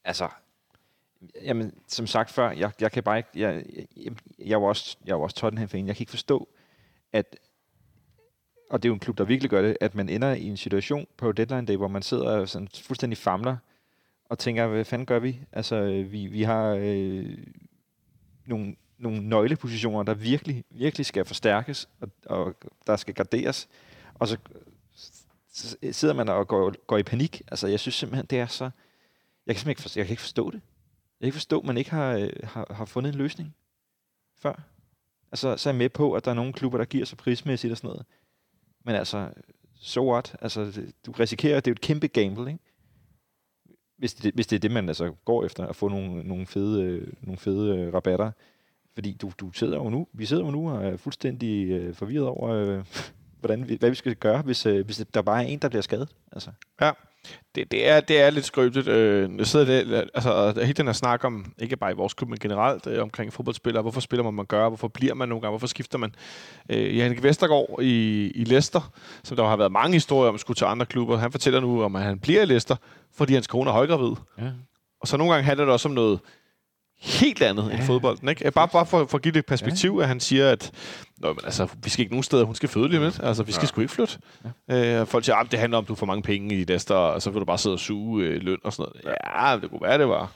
altså, 0.05 0.27
jamen, 1.43 1.73
som 1.87 2.07
sagt 2.07 2.31
før, 2.31 2.51
jeg, 2.51 2.71
jeg 2.81 2.91
kan 2.91 3.03
bare 3.03 3.17
ikke, 3.17 3.29
jeg, 3.35 3.63
jeg, 3.97 4.11
jeg 4.45 4.61
var 4.61 4.67
også, 4.67 4.97
jeg 5.05 5.15
var 5.15 5.23
også 5.23 5.35
Tottenham-fan. 5.35 5.87
Jeg 5.87 5.95
kan 5.95 6.01
ikke 6.03 6.09
forstå, 6.09 6.47
at, 7.13 7.35
og 8.75 8.83
det 8.83 8.87
er 8.87 8.89
jo 8.89 8.93
en 8.93 8.99
klub, 8.99 9.17
der 9.17 9.23
virkelig 9.23 9.49
gør 9.49 9.61
det, 9.61 9.77
at 9.81 9.95
man 9.95 10.09
ender 10.09 10.33
i 10.33 10.43
en 10.43 10.57
situation 10.57 11.07
på 11.17 11.31
deadline 11.31 11.65
day, 11.67 11.75
hvor 11.75 11.87
man 11.87 12.01
sidder 12.01 12.39
og 12.39 12.49
sådan 12.49 12.67
fuldstændig 12.83 13.17
famler, 13.17 13.57
og 14.29 14.39
tænker, 14.39 14.67
hvad 14.67 14.85
fanden 14.85 15.05
gør 15.05 15.19
vi? 15.19 15.39
Altså, 15.51 15.75
øh, 15.75 16.11
vi, 16.11 16.25
vi 16.25 16.43
har 16.43 16.77
øh, 16.79 17.37
nogle, 18.45 18.75
nogle 18.97 19.29
nøglepositioner, 19.29 20.03
der 20.03 20.13
virkelig, 20.13 20.63
virkelig 20.69 21.05
skal 21.05 21.25
forstærkes, 21.25 21.89
og, 21.99 22.09
og 22.25 22.55
der 22.87 22.95
skal 22.95 23.13
garderes. 23.13 23.67
Og 24.13 24.27
så, 24.27 24.37
så 25.53 25.77
sidder 25.91 26.13
man 26.13 26.29
og 26.29 26.47
går, 26.47 26.73
går 26.87 26.97
i 26.97 27.03
panik. 27.03 27.41
Altså, 27.47 27.67
jeg 27.67 27.79
synes 27.79 27.95
simpelthen, 27.95 28.25
det 28.25 28.39
er 28.39 28.47
så... 28.47 28.63
Jeg 28.63 29.55
kan 29.55 29.59
simpelthen 29.59 29.69
ikke 29.69 29.81
forstå, 29.81 29.99
jeg 29.99 30.05
kan 30.05 30.13
ikke 30.13 30.21
forstå 30.21 30.51
det. 30.51 30.61
Jeg 31.19 31.19
kan 31.19 31.27
ikke 31.27 31.35
forstå, 31.35 31.59
at 31.59 31.65
man 31.65 31.77
ikke 31.77 31.91
har, 31.91 32.11
øh, 32.11 32.29
har, 32.43 32.73
har 32.73 32.85
fundet 32.85 33.11
en 33.13 33.17
løsning 33.17 33.55
før. 34.41 34.61
Altså, 35.31 35.57
så 35.57 35.69
er 35.69 35.73
jeg 35.73 35.77
med 35.77 35.89
på, 35.89 36.13
at 36.13 36.25
der 36.25 36.31
er 36.31 36.35
nogle 36.35 36.53
klubber, 36.53 36.77
der 36.77 36.85
giver 36.85 37.05
sig 37.05 37.17
prismæssigt 37.17 37.71
og 37.71 37.77
sådan 37.77 37.87
noget. 37.87 38.05
Men 38.85 38.95
altså, 38.95 39.29
so 39.75 40.11
what? 40.13 40.35
Altså, 40.41 40.65
det- 40.65 40.91
du 41.05 41.11
risikerer, 41.11 41.55
det 41.59 41.67
er 41.67 41.71
jo 41.71 41.75
et 41.75 41.81
kæmpe 41.81 42.07
gamble, 42.07 42.51
ikke? 42.51 42.63
Hvis 43.97 44.13
det, 44.13 44.33
hvis 44.33 44.47
det 44.47 44.55
er 44.55 44.59
det, 44.59 44.71
man 44.71 44.87
altså 44.87 45.11
går 45.25 45.45
efter, 45.45 45.67
at 45.67 45.75
få 45.75 45.87
nogle, 45.87 46.23
nogle 46.23 46.45
fede, 46.47 46.83
øh, 46.83 47.13
nogle 47.21 47.37
fede 47.37 47.77
øh, 47.77 47.93
rabatter. 47.93 48.31
Fordi 48.93 49.13
du, 49.13 49.31
du 49.39 49.51
sidder 49.51 49.77
jo 49.77 49.89
nu, 49.89 50.07
vi 50.13 50.25
sidder 50.25 50.45
jo 50.45 50.51
nu 50.51 50.71
og 50.71 50.85
er 50.85 50.97
fuldstændig 50.97 51.69
øh, 51.69 51.93
forvirret 51.95 52.27
over, 52.27 52.49
øh, 52.49 52.85
hvordan 53.39 53.69
vi, 53.69 53.75
hvad 53.79 53.89
vi 53.89 53.95
skal 53.95 54.15
gøre, 54.15 54.41
hvis, 54.41 54.65
øh, 54.65 54.85
hvis 54.85 55.05
der 55.13 55.21
bare 55.21 55.43
er 55.43 55.47
en, 55.47 55.59
der 55.59 55.69
bliver 55.69 55.81
skadet. 55.81 56.15
Altså. 56.31 56.51
Ja, 56.81 56.91
det, 57.55 57.71
det, 57.71 57.89
er, 57.89 57.99
det 57.99 58.21
er 58.21 58.29
lidt 58.29 58.45
skrøbeligt. 58.45 58.87
Øh, 58.87 59.29
jeg 59.37 59.47
sidder 59.47 59.83
der, 59.83 60.03
altså, 60.13 60.53
hele 60.61 60.73
den 60.73 60.85
her 60.85 60.93
snak 60.93 61.23
om, 61.23 61.53
ikke 61.59 61.77
bare 61.77 61.91
i 61.91 61.95
vores 61.95 62.13
klub, 62.13 62.29
men 62.29 62.39
generelt 62.39 62.87
øh, 62.87 63.01
omkring 63.01 63.33
fodboldspillere. 63.33 63.81
Hvorfor 63.81 64.01
spiller 64.01 64.23
man, 64.23 64.33
man 64.33 64.45
gør? 64.45 64.67
Hvorfor 64.67 64.87
bliver 64.87 65.13
man 65.13 65.29
nogle 65.29 65.41
gange? 65.41 65.51
Hvorfor 65.51 65.67
skifter 65.67 65.97
man? 65.97 66.15
Øh, 66.69 66.97
Jannik 66.97 67.23
Vestergaard 67.23 67.79
i, 67.81 68.27
i 68.35 68.43
Leicester, 68.43 68.91
som 69.23 69.37
der 69.37 69.47
har 69.47 69.57
været 69.57 69.71
mange 69.71 69.93
historier 69.93 70.31
om, 70.31 70.37
skulle 70.37 70.57
til 70.57 70.65
andre 70.65 70.85
klubber. 70.85 71.17
Han 71.17 71.31
fortæller 71.31 71.59
nu 71.59 71.83
om, 71.83 71.95
at 71.95 72.01
han 72.01 72.19
bliver 72.19 72.41
i 72.41 72.45
Leicester, 72.45 72.75
fordi 73.15 73.33
hans 73.33 73.47
kone 73.47 73.69
er 73.69 73.73
højgravid. 73.73 74.15
Ja. 74.37 74.49
Og 75.01 75.07
så 75.07 75.17
nogle 75.17 75.33
gange 75.33 75.45
handler 75.45 75.65
det 75.65 75.73
også 75.73 75.89
om 75.89 75.95
noget 75.95 76.19
helt 76.99 77.41
andet 77.41 77.69
ja. 77.69 77.75
end 77.75 77.83
fodbolden. 77.83 78.29
Ikke? 78.29 78.51
Bare, 78.51 78.67
bare 78.67 78.85
for, 78.85 79.05
for 79.05 79.17
at 79.17 79.21
give 79.21 79.31
det 79.31 79.39
et 79.39 79.45
perspektiv, 79.45 79.95
ja. 79.97 80.01
at 80.01 80.07
han 80.07 80.19
siger, 80.19 80.49
at 80.49 80.71
Nå, 81.17 81.27
men 81.27 81.39
altså, 81.43 81.67
vi 81.83 81.89
skal 81.89 82.01
ikke 82.01 82.13
nogen 82.13 82.23
steder, 82.23 82.43
hun 82.43 82.55
skal 82.55 82.69
føde 82.69 82.89
lige 82.89 83.03
lidt. 83.03 83.19
Altså, 83.23 83.43
vi 83.43 83.51
skal 83.51 83.63
ja. 83.63 83.67
sgu 83.67 83.81
ikke 83.81 83.93
flytte. 83.93 84.19
Ja. 84.69 84.99
Øh, 85.01 85.07
folk 85.07 85.25
siger, 85.25 85.35
at 85.35 85.51
det 85.51 85.59
handler 85.59 85.77
om, 85.77 85.83
at 85.83 85.87
du 85.87 85.95
får 85.95 86.05
mange 86.05 86.21
penge 86.21 86.55
i 86.55 86.63
Leicester, 86.63 86.95
og 86.95 87.21
så 87.21 87.29
vil 87.29 87.39
du 87.39 87.45
bare 87.45 87.57
sidde 87.57 87.73
og 87.73 87.79
suge 87.79 88.23
øh, 88.23 88.41
løn 88.41 88.57
og 88.63 88.73
sådan 88.73 88.91
noget. 89.03 89.17
Ja, 89.35 89.57
det 89.61 89.69
kunne 89.69 89.81
være, 89.81 89.97
det 89.97 90.07
var 90.07 90.31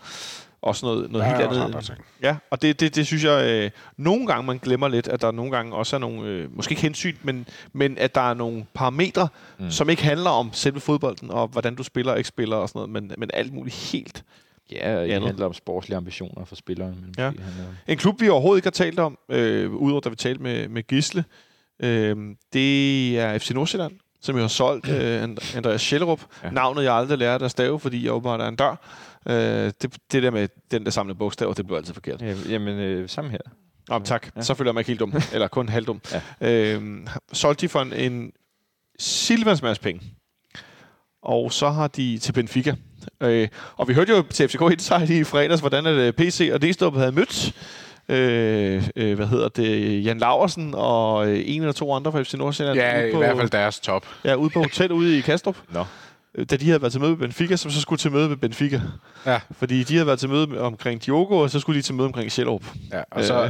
også 0.61 0.85
noget, 0.85 1.11
noget 1.11 1.27
er 1.27 1.35
helt 1.35 1.47
andet. 1.47 1.63
andre 1.63 1.81
ting. 1.81 1.97
Ja, 2.21 2.35
og 2.51 2.61
det, 2.61 2.79
det, 2.79 2.95
det 2.95 3.07
synes 3.07 3.23
jeg, 3.23 3.45
øh, 3.45 3.71
nogle 3.97 4.27
gange 4.27 4.43
man 4.47 4.57
glemmer 4.57 4.87
lidt, 4.87 5.07
at 5.07 5.21
der 5.21 5.31
nogle 5.31 5.51
gange 5.51 5.75
også 5.75 5.95
er 5.95 5.99
nogle, 5.99 6.27
øh, 6.27 6.55
måske 6.55 6.71
ikke 6.71 6.81
hensyn, 6.81 7.15
men, 7.23 7.47
men 7.73 7.97
at 7.97 8.15
der 8.15 8.29
er 8.29 8.33
nogle 8.33 8.65
parametre, 8.73 9.27
mm. 9.59 9.71
som 9.71 9.89
ikke 9.89 10.03
handler 10.03 10.29
om 10.29 10.49
selve 10.53 10.79
fodbolden, 10.79 11.31
og 11.31 11.47
hvordan 11.47 11.75
du 11.75 11.83
spiller 11.83 12.11
og 12.11 12.17
ikke 12.17 12.27
spiller 12.27 12.55
og 12.55 12.69
sådan 12.69 12.79
noget, 12.79 12.89
men, 12.89 13.11
men 13.17 13.29
alt 13.33 13.53
muligt 13.53 13.75
helt 13.75 14.23
Ja, 14.71 15.03
det 15.05 15.23
handler 15.23 15.45
om 15.45 15.53
sportslige 15.53 15.97
ambitioner 15.97 16.45
for 16.45 16.55
spilleren. 16.55 16.97
Men 17.01 17.13
Ja. 17.17 17.23
handler 17.23 17.67
om- 17.67 17.75
En 17.87 17.97
klub, 17.97 18.21
vi 18.21 18.29
overhovedet 18.29 18.57
ikke 18.57 18.65
har 18.65 18.85
talt 18.85 18.99
om, 18.99 19.17
øh, 19.29 19.71
udover 19.71 20.01
da 20.01 20.09
vi 20.09 20.15
talte 20.15 20.41
med, 20.43 20.67
med 20.67 20.83
Gisle, 20.87 21.25
øh, 21.83 22.17
det 22.53 23.19
er 23.19 23.37
FC 23.37 23.51
Nordsjælland, 23.51 23.93
som 24.21 24.35
jo 24.35 24.41
har 24.41 24.47
solgt 24.47 24.89
øh, 24.89 25.23
And- 25.23 25.57
Andreas 25.57 25.81
Schellerup. 25.81 26.21
Ja. 26.43 26.49
Navnet, 26.51 26.83
jeg 26.83 26.93
aldrig 26.93 27.17
lærte 27.17 27.45
at 27.45 27.51
stave, 27.51 27.79
fordi 27.79 28.05
jeg 28.05 28.11
åbenbart 28.13 28.41
er 28.41 28.47
en 28.47 28.55
dør. 28.55 28.85
Øh, 29.27 29.33
det, 29.81 29.97
det 30.11 30.23
der 30.23 30.31
med 30.31 30.47
den 30.71 30.83
der 30.85 30.91
samlede 30.91 31.17
bogstaver, 31.17 31.53
det 31.53 31.67
blev 31.67 31.77
altid 31.77 31.93
forkert. 31.93 32.21
Ja, 32.21 32.35
jamen, 32.49 32.79
øh, 32.79 33.09
sammen 33.09 33.31
her. 33.31 33.39
Om 33.89 34.03
tak, 34.03 34.31
ja. 34.35 34.41
Så 34.41 34.53
føler 34.53 34.69
jeg 34.69 34.73
mig 34.73 34.81
ikke 34.81 34.87
helt 34.89 34.99
dum. 34.99 35.13
Eller 35.33 35.47
kun 35.47 35.69
halvdum. 35.69 36.01
Ja. 36.41 36.75
Øh, 36.75 37.07
solgte 37.33 37.61
de 37.61 37.69
for 37.69 37.79
en, 37.81 37.93
en 37.93 38.31
silvans 38.99 39.61
masse 39.61 39.81
penge. 39.81 40.01
Og 41.21 41.51
så 41.53 41.69
har 41.69 41.87
de 41.87 42.17
til 42.17 42.33
Benfica. 42.33 42.75
Øh, 43.21 43.47
og 43.77 43.87
vi 43.87 43.93
hørte 43.93 44.11
jo 44.13 44.21
til 44.29 44.47
FCK 44.49 44.61
Insight 44.61 45.09
i 45.09 45.23
fredags, 45.23 45.59
hvordan 45.59 45.85
at 45.85 45.93
øh, 45.95 46.13
PC 46.13 46.49
og 46.53 46.61
D-Stop 46.61 46.95
havde 46.97 47.11
mødt 47.11 47.53
øh, 48.09 48.83
øh, 48.95 49.15
hvad 49.15 49.27
hedder 49.27 49.49
det, 49.49 50.05
Jan 50.05 50.17
Laversen 50.17 50.73
og 50.77 51.27
øh, 51.27 51.41
en 51.45 51.61
eller 51.61 51.73
to 51.73 51.93
andre 51.93 52.11
fra 52.11 52.21
FC 52.21 52.33
Nordsjælland. 52.33 52.79
Ja, 52.79 53.05
i 53.05 53.11
på, 53.11 53.17
hvert 53.17 53.37
fald 53.37 53.49
deres 53.49 53.79
top. 53.79 54.05
Ja, 54.25 54.35
ude 54.35 54.49
på 54.49 54.59
hotel 54.59 54.91
ude 54.91 55.17
i 55.17 55.21
Kastrup. 55.21 55.57
Nå. 55.73 55.85
Øh, 56.35 56.45
Da 56.45 56.55
de 56.55 56.65
havde 56.65 56.81
været 56.81 56.91
til 56.91 57.01
møde 57.01 57.11
med 57.11 57.17
Benfica, 57.19 57.55
som 57.55 57.71
så 57.71 57.81
skulle 57.81 57.99
til 57.99 58.11
møde 58.11 58.29
med 58.29 58.37
Benfica. 58.37 58.81
Ja. 59.25 59.39
Fordi 59.57 59.83
de 59.83 59.93
havde 59.93 60.07
været 60.07 60.19
til 60.19 60.29
møde 60.29 60.59
omkring 60.61 61.05
Diogo, 61.05 61.37
og 61.37 61.49
så 61.49 61.59
skulle 61.59 61.77
de 61.77 61.81
til 61.81 61.95
møde 61.95 62.05
omkring 62.05 62.31
Sjællerup. 62.31 62.63
Ja, 62.93 63.01
og 63.11 63.23
så 63.23 63.43
Øh. 63.43 63.49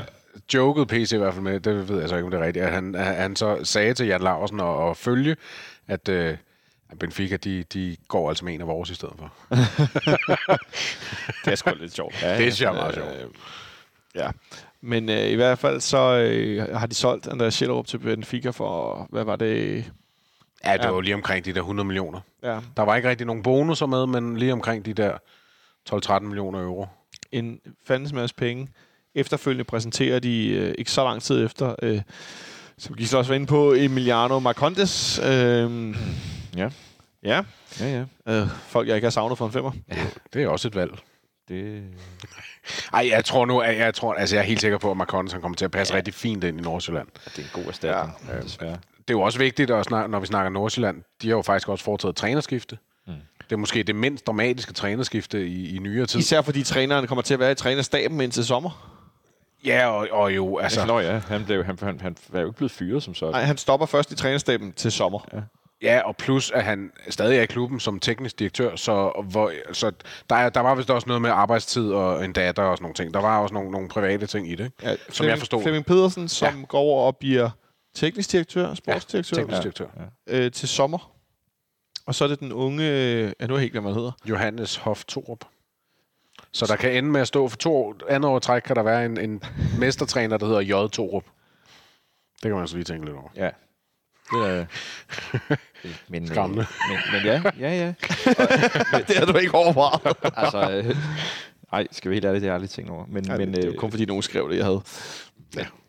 jokede 0.53 0.85
PC 0.85 1.11
i 1.13 1.17
hvert 1.17 1.33
fald 1.33 1.43
med, 1.43 1.59
det 1.59 1.89
ved 1.89 1.99
jeg 1.99 2.09
så 2.09 2.15
ikke, 2.15 2.25
om 2.25 2.31
det 2.31 2.39
er 2.39 2.45
rigtigt, 2.45 2.65
at 2.65 2.71
han, 2.71 2.95
han 2.97 3.35
så 3.35 3.57
sagde 3.63 3.93
til 3.93 4.07
Jan 4.07 4.21
Larsen 4.21 4.59
og, 4.59 4.77
og 4.77 4.97
følge, 4.97 5.35
at 5.87 6.09
øh, 6.09 6.37
Benfica, 6.99 7.37
de, 7.37 7.63
de 7.63 7.97
går 8.07 8.29
altså 8.29 8.45
med 8.45 8.53
en 8.53 8.61
af 8.61 8.67
vores 8.67 8.89
i 8.89 8.93
stedet 8.95 9.13
for. 9.17 9.33
Det 11.45 11.51
er 11.51 11.55
sgu 11.55 11.71
lidt 11.79 11.93
sjovt. 11.95 12.21
Ja, 12.21 12.37
Det 12.37 12.61
er 12.61 12.71
meget 12.71 12.93
sjovt. 12.95 13.09
Ja. 14.15 14.29
Men 14.81 15.09
øh, 15.09 15.27
i 15.29 15.35
hvert 15.35 15.59
fald 15.59 15.81
så 15.81 15.97
øh, 16.17 16.77
har 16.77 16.87
de 16.87 16.95
solgt 16.95 17.27
Andreas 17.27 17.53
Schellerup 17.53 17.87
til 17.87 17.97
Benfica 17.97 18.49
for, 18.49 19.07
hvad 19.09 19.23
var 19.23 19.35
det? 19.35 19.85
Ja, 20.65 20.73
det 20.73 20.83
Ja. 20.83 20.89
var 20.89 21.01
lige 21.01 21.15
omkring 21.15 21.45
de 21.45 21.53
der 21.53 21.59
100 21.59 21.87
millioner. 21.87 22.19
Ja, 22.43 22.59
Der 22.77 22.83
var 22.83 22.95
ikke 22.95 23.09
rigtig 23.09 23.27
nogen 23.27 23.43
bonusser 23.43 23.85
med, 23.85 24.05
men 24.07 24.37
lige 24.37 24.53
omkring 24.53 24.85
de 24.85 24.93
der 24.93 25.17
12-13 25.93 26.19
millioner 26.19 26.61
euro. 26.63 26.87
en 27.31 27.59
fandens 27.87 28.13
masse 28.13 28.35
penge. 28.35 28.67
Efterfølgende 29.15 29.63
præsenterer 29.63 30.19
de, 30.19 30.47
øh, 30.47 30.75
ikke 30.77 30.91
så 30.91 31.03
lang 31.03 31.21
tid 31.21 31.45
efter, 31.45 31.75
øh, 31.81 32.01
som 32.77 32.95
Gisle 32.95 33.17
også 33.17 33.31
var 33.31 33.35
inde 33.35 33.47
på, 33.47 33.73
Emiliano 33.73 34.39
Marcondes. 34.39 35.19
Øh, 35.19 35.95
Ja. 36.55 36.69
Ja, 37.23 37.41
Ja, 37.79 38.05
ja. 38.25 38.33
øh, 38.41 38.47
folk 38.49 38.87
jeg 38.87 38.95
ikke 38.95 39.05
har 39.05 39.11
savnet 39.11 39.37
for 39.37 39.45
en 39.45 39.51
femmer. 39.51 39.71
Det 40.33 40.43
er 40.43 40.47
også 40.47 40.67
et 40.67 40.75
valg. 40.75 40.91
Det, 41.47 41.83
Ej, 42.93 43.07
jeg 43.11 43.25
tror 43.25 43.45
nu, 43.45 43.59
at 43.59 43.77
jeg, 43.77 43.93
tror, 43.93 44.13
altså 44.13 44.35
jeg 44.35 44.41
er 44.41 44.45
helt 44.45 44.61
sikker 44.61 44.77
på, 44.77 44.91
at 44.91 44.97
Marcondes 44.97 45.33
kommer 45.33 45.55
til 45.55 45.65
at 45.65 45.71
passe 45.71 45.93
ja. 45.93 45.97
rigtig 45.97 46.13
fint 46.13 46.43
ind 46.43 46.59
i 46.59 46.61
Nordsjælland. 46.63 47.07
det 47.25 47.39
er 47.39 47.41
en 47.41 47.63
god 47.63 47.63
erstatning, 47.63 48.17
ja, 48.29 48.41
desværre. 48.41 48.77
Det 48.97 49.13
er 49.15 49.17
jo 49.17 49.21
også 49.21 49.39
vigtigt, 49.39 49.71
at 49.71 49.85
snak, 49.85 50.09
når 50.09 50.19
vi 50.19 50.25
snakker 50.25 50.49
Nordsjælland, 50.49 51.03
de 51.21 51.27
har 51.27 51.35
jo 51.35 51.41
faktisk 51.41 51.69
også 51.69 51.83
foretaget 51.83 52.15
trænerskifte. 52.15 52.77
Mm. 53.07 53.13
Det 53.43 53.51
er 53.51 53.57
måske 53.57 53.83
det 53.83 53.95
mindst 53.95 54.27
dramatiske 54.27 54.73
trænerskifte 54.73 55.47
i, 55.47 55.75
i 55.75 55.79
nyere 55.79 56.05
tid. 56.05 56.19
Især 56.19 56.41
fordi 56.41 56.63
træneren 56.63 57.07
kommer 57.07 57.21
til 57.21 57.33
at 57.33 57.39
være 57.39 57.51
i 57.51 57.55
trænerstaben 57.55 58.21
indtil 58.21 58.45
sommer. 58.45 58.95
Ja, 59.65 59.87
og, 59.87 60.07
og 60.11 60.35
jo, 60.35 60.57
altså... 60.57 60.79
Altså, 60.81 60.93
Nå 60.93 60.99
ja, 60.99 61.19
han, 61.27 61.45
blev, 61.45 61.65
han, 61.65 61.79
han, 61.81 61.99
han 62.01 62.17
var 62.29 62.39
jo 62.39 62.45
ikke 62.47 62.57
blevet 62.57 62.71
fyret 62.71 63.03
som 63.03 63.13
sådan. 63.13 63.33
Nej, 63.33 63.43
han 63.43 63.57
stopper 63.57 63.85
først 63.85 64.11
i 64.11 64.15
trænerstaben 64.15 64.71
til 64.71 64.91
sommer. 64.91 65.19
Ja. 65.33 65.39
Ja, 65.81 66.01
og 66.05 66.17
plus 66.17 66.51
at 66.51 66.63
han 66.63 66.91
stadig 67.09 67.37
er 67.37 67.41
i 67.41 67.45
klubben 67.45 67.79
som 67.79 67.99
teknisk 67.99 68.39
direktør, 68.39 68.75
så, 68.75 69.23
hvor, 69.31 69.51
så 69.73 69.91
der, 70.29 70.35
er, 70.35 70.49
der 70.49 70.59
var 70.59 70.75
vist 70.75 70.89
også 70.89 71.07
noget 71.07 71.21
med 71.21 71.29
arbejdstid 71.29 71.91
og 71.91 72.25
en 72.25 72.33
datter 72.33 72.63
og 72.63 72.77
sådan 72.77 72.83
nogle 72.83 72.95
ting. 72.95 73.13
Der 73.13 73.19
var 73.19 73.39
også 73.39 73.53
nogle, 73.53 73.71
nogle 73.71 73.89
private 73.89 74.27
ting 74.27 74.51
i 74.51 74.55
det, 74.55 74.65
ikke? 74.65 74.75
Ja, 74.83 74.95
Som 75.09 75.25
jeg 75.25 75.37
forstod. 75.37 75.61
Flemming 75.61 75.85
Pedersen, 75.85 76.27
som 76.27 76.59
ja. 76.59 76.65
går 76.65 76.79
over 76.79 77.05
og 77.05 77.17
bliver 77.17 77.49
teknisk 77.95 78.31
direktør, 78.31 78.73
sportsdirektør, 78.73 79.35
teknisk 79.35 79.57
ja. 79.57 79.61
direktør. 79.61 79.87
øh, 80.27 80.51
til 80.51 80.67
sommer. 80.69 81.11
Og 82.05 82.15
så 82.15 82.23
er 82.23 82.27
det 82.27 82.39
den 82.39 82.51
unge... 82.51 82.83
Ja, 83.39 83.47
nu 83.47 83.53
er 83.53 83.57
jeg 83.57 83.59
helt 83.59 83.71
glemt, 83.71 83.85
hvad 83.85 83.93
han 83.93 83.99
hedder. 83.99 84.11
Johannes 84.25 84.75
Hoff 84.75 85.03
Torup. 85.05 85.45
Så 86.51 86.65
der 86.65 86.75
kan 86.75 86.97
ende 86.97 87.09
med 87.09 87.21
at 87.21 87.27
stå 87.27 87.47
for 87.47 87.57
to 87.57 87.75
år, 87.75 87.95
andet 88.09 88.31
år 88.31 88.39
træk, 88.39 88.61
kan 88.61 88.75
der 88.75 88.83
være 88.83 89.05
en, 89.05 89.19
en 89.19 89.43
mestertræner, 89.79 90.37
der 90.37 90.45
hedder 90.45 90.61
J. 90.61 90.89
Torup. 90.89 91.23
Det 92.33 92.41
kan 92.41 92.51
man 92.51 92.59
altså 92.59 92.75
lige 92.75 92.85
tænke 92.85 93.05
lidt 93.05 93.17
over. 93.17 93.29
Ja. 93.35 93.49
Det 94.33 94.47
er... 94.49 94.65
men, 96.11 96.23
øh, 96.23 96.27
Skræmmende. 96.29 96.65
Men, 96.89 96.97
men 97.13 97.25
ja, 97.25 97.41
ja, 97.59 97.75
ja. 97.85 97.93
det 99.07 99.15
har 99.17 99.25
du 99.25 99.37
ikke 99.37 99.55
overvejet. 99.55 100.17
Altså, 100.37 100.71
øh, 100.89 100.95
ej, 101.73 101.87
skal 101.91 102.09
vi 102.11 102.15
helt 102.15 102.25
ærligt, 102.25 102.41
det 102.41 102.47
har 102.47 102.53
jeg 102.53 102.55
aldrig 102.55 102.69
tænkt 102.69 102.91
over. 102.91 103.05
Men, 103.07 103.25
Ja, 103.25 103.37
men, 103.37 103.39
men, 103.51 103.55
det 103.55 103.65
jo 103.65 103.71
øh, 103.71 103.77
kun 103.77 103.91
fordi, 103.91 104.05
nogen 104.05 104.23
skrev 104.23 104.49
det, 104.49 104.57
jeg 104.57 104.65
havde. 104.65 104.81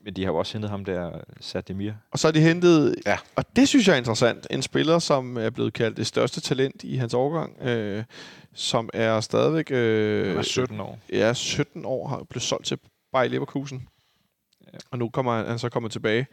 men 0.05 0.15
de 0.17 0.25
har 0.25 0.31
jo 0.33 0.37
også 0.39 0.53
hentet 0.53 0.71
ham 0.71 0.85
der, 0.85 1.11
Sademir. 1.41 1.93
Og 2.13 2.19
så 2.19 2.27
har 2.27 2.33
de 2.33 2.41
hentet, 2.41 2.95
Ja. 3.07 3.19
og 3.37 3.45
det 3.57 3.69
synes 3.69 3.87
jeg 3.89 3.95
er 3.95 3.99
interessant, 3.99 4.47
en 4.51 4.63
spiller, 4.63 4.99
som 4.99 5.37
er 5.37 5.51
blevet 5.51 5.73
kaldt 5.73 5.97
det 5.97 6.07
største 6.07 6.41
talent 6.41 6.83
i 6.85 6.97
hans 6.97 7.15
årgang, 7.15 7.63
øh, 7.63 8.05
som 8.55 8.91
er 8.95 9.21
stadigvæk 9.21 9.67
øh, 9.71 10.29
Han 10.29 10.39
er 10.39 10.43
17 10.43 10.81
år. 10.81 10.99
ja, 11.13 11.33
17 11.35 11.85
år, 11.85 12.09
har 12.09 12.23
blevet 12.31 12.43
solgt 12.43 12.67
til 12.67 12.79
Bayer 13.13 13.29
Leverkusen. 13.29 13.87
Ja. 14.73 14.79
Og 14.91 14.99
nu 14.99 15.09
kommer 15.09 15.37
han, 15.37 15.47
han 15.47 15.59
så 15.59 15.69
kommet 15.69 15.93
tilbage. 15.93 16.27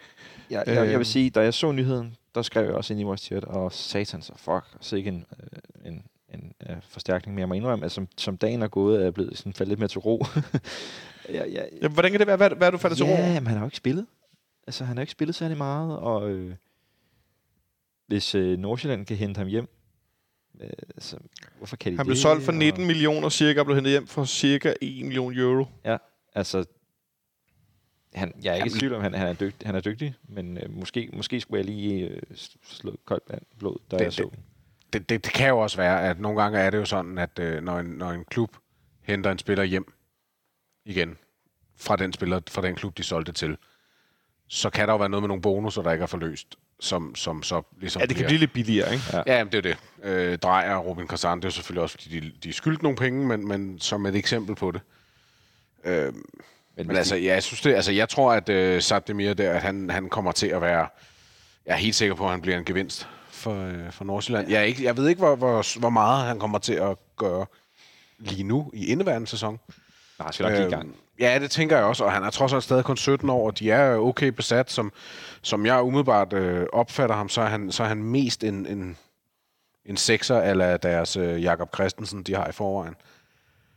Jeg, 0.49 0.63
jeg, 0.67 0.75
jeg 0.75 0.87
Øhm. 0.87 0.97
vil 0.97 1.05
sige, 1.05 1.29
da 1.29 1.41
jeg 1.41 1.53
så 1.53 1.71
nyheden, 1.71 2.15
der 2.35 2.41
skrev 2.41 2.65
jeg 2.65 2.73
også 2.73 2.93
ind 2.93 3.01
i 3.01 3.03
vores 3.03 3.21
chat, 3.21 3.43
og 3.43 3.71
satan 3.73 4.21
så 4.21 4.33
fuck, 4.35 4.65
så 4.81 4.95
ikke 4.95 5.07
en, 5.07 5.25
øh, 5.43 5.91
en, 5.91 6.03
en 6.33 6.53
uh, 6.69 6.75
forstærkning 6.89 7.35
mere. 7.35 7.41
Jeg 7.41 7.47
må 7.47 7.53
indrømme, 7.53 7.85
at 7.85 7.91
som, 7.91 8.07
som 8.17 8.37
dagen 8.37 8.61
er 8.61 8.67
gået, 8.67 8.99
er 8.99 9.03
jeg 9.03 9.13
blevet 9.13 9.37
sådan 9.37 9.53
faldet 9.53 9.69
lidt 9.69 9.79
mere 9.79 9.87
til 9.87 9.99
ro. 9.99 10.25
jeg, 11.29 11.47
jeg, 11.53 11.69
Ja, 11.81 11.87
hvordan 11.87 12.11
kan 12.11 12.19
det 12.19 12.27
være? 12.27 12.37
Hvad, 12.37 12.49
hvad 12.49 12.67
er 12.67 12.71
du 12.71 12.77
faldet 12.77 12.97
til 12.97 13.05
ro? 13.05 13.09
Ja, 13.11 13.39
men 13.39 13.47
han 13.47 13.57
har 13.57 13.59
jo 13.59 13.67
ikke 13.67 13.77
spillet. 13.77 14.05
Altså, 14.67 14.83
han 14.85 14.97
har 14.97 15.01
ikke 15.01 15.11
spillet 15.11 15.35
særlig 15.35 15.57
meget, 15.57 15.97
og 15.99 16.29
øh, 16.29 16.55
hvis 18.07 18.35
øh, 18.35 18.57
Nordsjælland 18.59 19.05
kan 19.05 19.17
hente 19.17 19.37
ham 19.37 19.47
hjem, 19.47 19.67
øh, 20.61 20.69
så 20.99 21.17
hvorfor 21.57 21.75
kan 21.75 21.91
de 21.91 21.97
Han 21.97 22.05
det? 22.05 22.07
blev 22.07 22.15
solgt 22.17 22.43
for 22.43 22.51
19 22.51 22.81
Og, 22.81 22.87
millioner 22.87 23.29
cirka, 23.29 23.59
og 23.59 23.65
blev 23.65 23.75
hentet 23.75 23.91
hjem 23.91 24.07
for 24.07 24.25
cirka 24.25 24.73
1 24.81 25.05
million 25.05 25.33
euro. 25.37 25.65
altså, 26.35 26.65
han, 28.17 28.33
jeg 28.43 28.51
er 28.51 28.55
ikke 28.55 28.65
i 28.65 28.69
Jamen. 28.69 28.79
tvivl 28.79 28.93
om, 28.93 29.01
han, 29.01 29.13
han, 29.13 29.27
er 29.27 29.33
dygtig, 29.33 29.67
han 29.67 29.75
er 29.75 29.79
dygtig, 29.81 30.15
men 30.29 30.57
øh, 30.57 30.69
måske, 30.71 31.09
måske 31.13 31.41
skulle 31.41 31.57
jeg 31.57 31.65
lige 31.65 32.07
øh, 32.09 32.21
slå 32.63 32.95
koldt 33.05 33.23
vand 33.29 33.41
blod, 33.59 33.77
da 33.91 33.97
Det- 33.97 34.03
jeg 34.03 34.13
så 34.13 34.23
det-. 34.31 34.39
Det, 34.93 35.09
det, 35.09 35.25
det 35.25 35.33
kan 35.33 35.49
jo 35.49 35.59
også 35.59 35.77
være, 35.77 36.09
at 36.09 36.19
nogle 36.19 36.41
gange 36.41 36.59
er 36.59 36.69
det 36.69 36.77
jo 36.77 36.85
sådan, 36.85 37.17
at 37.17 37.39
øh, 37.39 37.63
når, 37.63 37.79
en, 37.79 37.85
når 37.85 38.11
en 38.11 38.25
klub 38.25 38.57
henter 39.01 39.31
en 39.31 39.37
spiller 39.39 39.63
hjem 39.63 39.93
igen 40.85 41.17
fra 41.77 41.95
den 41.95 42.13
spiller, 42.13 42.39
fra 42.49 42.61
den 42.61 42.75
klub, 42.75 42.97
de 42.97 43.03
solgte 43.03 43.31
til, 43.31 43.57
så 44.47 44.69
kan 44.69 44.87
der 44.87 44.93
jo 44.93 44.97
være 44.97 45.09
noget 45.09 45.23
med 45.23 45.27
nogle 45.27 45.41
bonusser, 45.41 45.81
der 45.81 45.91
ikke 45.91 46.03
er 46.03 46.07
forløst, 46.07 46.55
som, 46.79 47.15
som 47.15 47.43
så 47.43 47.61
ligesom 47.79 47.99
Ja, 47.99 48.05
det 48.05 48.15
kan 48.15 48.19
bliver- 48.21 48.29
blive 48.29 48.39
lidt 48.39 48.53
billigere, 48.53 48.93
ikke? 48.93 49.03
Ja, 49.27 49.43
men 49.43 49.51
det 49.53 49.57
er 49.57 49.61
det. 49.61 49.77
Øh, 50.03 50.37
Drejer 50.37 50.75
og 50.75 50.85
Robin 50.85 51.07
Kazan, 51.07 51.37
det 51.37 51.45
er 51.45 51.49
selvfølgelig 51.49 51.83
også, 51.83 51.97
fordi 52.01 52.19
de, 52.19 52.31
de 52.43 52.53
skyldte 52.53 52.83
nogle 52.83 52.97
penge, 52.97 53.27
men, 53.27 53.47
men 53.47 53.79
som 53.79 54.05
et 54.05 54.15
eksempel 54.15 54.55
på 54.55 54.71
det. 54.71 54.81
Øh, 55.83 56.13
Men, 56.77 56.87
men 56.87 56.95
altså, 56.95 57.15
ja, 57.15 57.33
jeg 57.33 57.43
synes 57.43 57.61
det, 57.61 57.75
altså, 57.75 57.91
jeg 57.91 58.09
tror, 58.09 58.33
at 58.33 58.49
øh, 58.49 58.81
Sabdemir 58.81 59.33
der, 59.33 59.51
at 59.51 59.61
han, 59.61 59.89
han 59.89 60.09
kommer 60.09 60.31
til 60.31 60.47
at 60.47 60.61
være, 60.61 60.87
jeg 61.65 61.73
er 61.73 61.77
helt 61.77 61.95
sikker 61.95 62.15
på, 62.15 62.25
at 62.25 62.31
han 62.31 62.41
bliver 62.41 62.57
en 62.57 62.65
gevinst 62.65 63.07
for, 63.29 63.67
øh, 63.67 63.91
for 63.91 64.05
Nordsjælland. 64.05 64.49
Jeg, 64.49 64.59
er 64.59 64.63
ikke, 64.63 64.83
jeg 64.83 64.97
ved 64.97 65.07
ikke, 65.07 65.19
hvor, 65.19 65.35
hvor, 65.35 65.79
hvor 65.79 65.89
meget 65.89 66.25
han 66.25 66.39
kommer 66.39 66.59
til 66.59 66.73
at 66.73 66.97
gøre 67.17 67.45
lige 68.19 68.43
nu 68.43 68.71
i 68.73 68.85
indeværende 68.85 69.27
sæson. 69.27 69.59
nej, 70.19 70.31
skal 70.31 70.43
nok 70.43 70.55
give 70.55 70.67
i 70.67 70.71
gang. 70.71 70.95
Ja, 71.19 71.39
det 71.39 71.51
tænker 71.51 71.77
jeg 71.77 71.85
også, 71.85 72.03
og 72.03 72.11
han 72.11 72.23
er 72.23 72.29
trods 72.29 72.53
alt 72.53 72.63
stadig 72.63 72.85
kun 72.85 72.97
17 72.97 73.29
år, 73.29 73.45
og 73.47 73.59
de 73.59 73.71
er 73.71 73.95
okay 73.95 74.27
besat, 74.27 74.71
som, 74.71 74.91
som 75.41 75.65
jeg 75.65 75.81
umiddelbart 75.81 76.33
øh, 76.33 76.65
opfatter 76.73 77.15
ham, 77.15 77.29
så 77.29 77.41
er 77.41 77.47
han, 77.47 77.71
så 77.71 77.83
er 77.83 77.87
han 77.87 78.03
mest 78.03 78.43
en, 78.43 78.65
en, 78.65 78.97
en 79.85 79.97
sekser 79.97 80.41
eller 80.41 80.77
deres 80.77 81.17
øh, 81.17 81.43
Jakob 81.43 81.75
Christensen, 81.75 82.23
de 82.23 82.35
har 82.35 82.47
i 82.47 82.51
forvejen. 82.51 82.95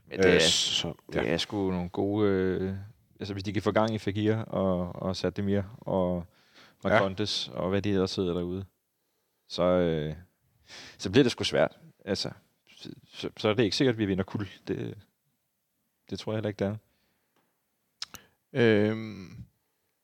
Men 0.09 0.19
det, 0.19 0.27
er, 0.31 0.35
Øh, 0.35 0.41
så, 0.41 0.93
ja. 1.15 1.21
det 1.21 1.33
er 1.33 1.37
sgu 1.37 1.71
nogle 1.71 1.89
gode... 1.89 2.29
Øh, 2.29 2.73
altså, 3.21 3.33
hvis 3.33 3.45
de 3.45 3.53
kan 3.53 3.63
få 3.63 3.73
gang 3.73 3.95
i 3.95 3.99
Fagir 3.99 4.37
og, 4.37 5.03
og 5.03 5.17
Sademir 5.17 5.63
og 5.79 6.27
Marcondes 6.85 7.51
ja. 7.53 7.59
og 7.59 7.71
hvad 7.71 7.83
de 7.83 7.91
ellers 7.91 8.11
sidder 8.11 8.35
derude, 8.35 8.65
så, 9.49 9.63
øh, 9.63 10.15
så 10.99 11.11
bliver 11.11 11.23
det 11.23 11.33
sgu 11.33 11.45
svært. 11.45 11.79
Altså, 12.05 12.31
så, 12.77 12.91
så, 13.13 13.31
så 13.37 13.49
er 13.49 13.55
det 13.55 13.65
ikke 13.65 13.77
sikkert, 13.77 13.95
at 13.95 13.99
vi 13.99 14.07
vinder 14.07 14.25
kul. 14.25 14.49
Det, 14.69 14.95
det 16.11 16.19
tror 16.19 16.33
jeg 16.33 16.37
heller 16.37 16.49
ikke, 16.49 16.65
det 16.65 16.67
er. 16.67 16.77
Øhm, 18.53 19.37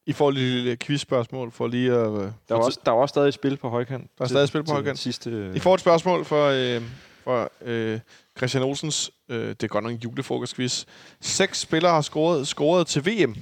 I 0.06 0.12
får 0.12 0.30
lige 0.30 0.46
et 0.46 0.62
lille 0.62 0.76
quizspørgsmål 0.76 1.52
for 1.52 1.66
lige 1.66 1.92
at... 1.92 2.12
Øh, 2.12 2.32
Der 2.48 2.54
er, 2.54 2.54
også, 2.54 2.80
der 2.86 2.92
er 2.92 2.96
også 2.96 3.12
stadig 3.12 3.34
spil 3.34 3.56
på 3.56 3.68
højkant. 3.68 4.10
Der 4.18 4.24
er 4.24 4.28
stadig 4.28 4.48
spil 4.48 4.64
på 4.64 4.72
højkant. 4.72 4.98
Sidste, 4.98 5.30
øh, 5.30 5.56
I 5.56 5.58
får 5.58 5.74
et 5.74 5.80
spørgsmål 5.80 6.24
for, 6.24 6.46
øh, 6.46 6.82
for 7.24 7.52
øh, 7.60 8.00
Christian 8.36 8.62
Olsens, 8.62 9.10
øh, 9.28 9.48
det 9.48 9.62
er 9.62 9.68
godt 9.68 9.84
nok 9.84 9.92
en 9.92 9.98
julefrokostquiz. 9.98 10.84
Seks 11.20 11.60
spillere 11.60 11.92
har 11.92 12.00
scoret, 12.00 12.48
scoret 12.48 12.86
til 12.86 13.06
VM, 13.06 13.36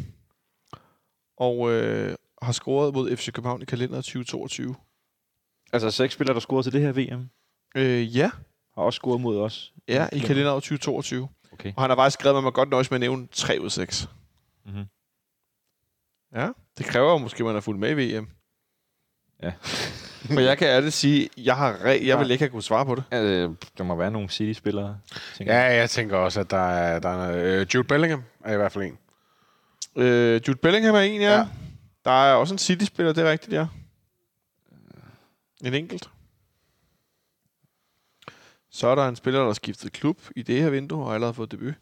og 1.36 1.70
øh, 1.70 2.16
har 2.42 2.52
scoret 2.52 2.94
mod 2.94 3.16
FC 3.16 3.32
København 3.32 3.62
i 3.62 3.64
kalenderet 3.64 4.04
2022. 4.04 4.74
altså 5.72 5.90
seks 5.90 6.14
spillere, 6.14 6.34
der 6.34 6.40
scorede 6.40 6.62
til 6.66 6.72
det 6.72 6.80
her 6.80 6.92
VM, 6.92 7.28
Øh, 7.76 8.16
ja, 8.16 8.30
har 8.74 8.82
også 8.82 8.96
scoret 8.96 9.20
mod 9.20 9.38
os. 9.40 9.72
ja, 9.88 10.08
i 10.12 10.18
kalenderet 10.18 10.54
2022. 10.62 11.28
Okay. 11.52 11.72
Og 11.76 11.82
han 11.82 11.90
har 11.90 11.96
faktisk 11.96 12.20
skrevet, 12.20 12.36
at 12.38 12.44
man 12.44 12.52
godt 12.52 12.68
nøjes 12.70 12.90
med 12.90 12.96
at 12.96 13.00
nævne 13.00 13.26
3 13.32 13.60
ud 13.60 13.64
af 13.64 13.72
6. 13.72 14.08
Mm-hmm. 14.66 14.84
Ja, 16.34 16.50
det 16.78 16.86
kræver 16.86 17.18
måske, 17.18 17.38
at 17.42 17.46
man 17.46 17.56
er 17.56 17.60
fuldt 17.60 17.80
med 17.80 17.90
i 17.90 18.16
VM. 18.18 18.28
Ja. 19.42 19.52
For 20.32 20.40
jeg 20.40 20.58
kan 20.58 20.68
ærligt 20.68 20.94
sige, 20.94 21.28
jeg, 21.36 21.56
har 21.56 21.74
re- 21.74 22.06
jeg 22.06 22.18
vil 22.18 22.30
ikke 22.30 22.42
have 22.42 22.50
kunnet 22.50 22.64
svare 22.64 22.86
på 22.86 22.94
det. 22.94 23.04
Altså, 23.10 23.54
der 23.78 23.84
må 23.84 23.94
være 23.94 24.10
nogle 24.10 24.28
City-spillere. 24.28 24.98
tænker 25.36 25.54
ja, 25.54 25.60
jeg. 25.60 25.90
tænker 25.90 26.16
også, 26.16 26.40
at 26.40 26.50
der 26.50 26.68
er, 26.70 26.98
der 26.98 27.08
er 27.08 27.60
øh, 27.60 27.66
Jude 27.74 27.84
Bellingham 27.88 28.22
er 28.44 28.52
i 28.52 28.56
hvert 28.56 28.72
fald 28.72 28.84
en. 28.84 28.98
Øh, 29.96 30.40
Jude 30.48 30.58
Bellingham 30.58 30.94
er 30.94 30.98
en, 31.00 31.20
ja. 31.20 31.30
Ja. 31.30 31.38
ja. 31.38 31.46
Der 32.04 32.10
er 32.10 32.34
også 32.34 32.54
en 32.54 32.58
City-spiller, 32.58 33.12
det 33.12 33.24
er 33.26 33.30
rigtigt, 33.30 33.52
ja. 33.52 33.66
En 35.64 35.74
enkelt. 35.74 36.10
Så 38.70 38.86
er 38.88 38.94
der 38.94 39.08
en 39.08 39.16
spiller, 39.16 39.40
der 39.40 39.46
har 39.46 39.52
skiftet 39.54 39.92
klub 39.92 40.20
i 40.36 40.42
det 40.42 40.62
her 40.62 40.70
vindue, 40.70 41.04
og 41.04 41.14
allerede 41.14 41.34
fået 41.34 41.50
debut. 41.52 41.74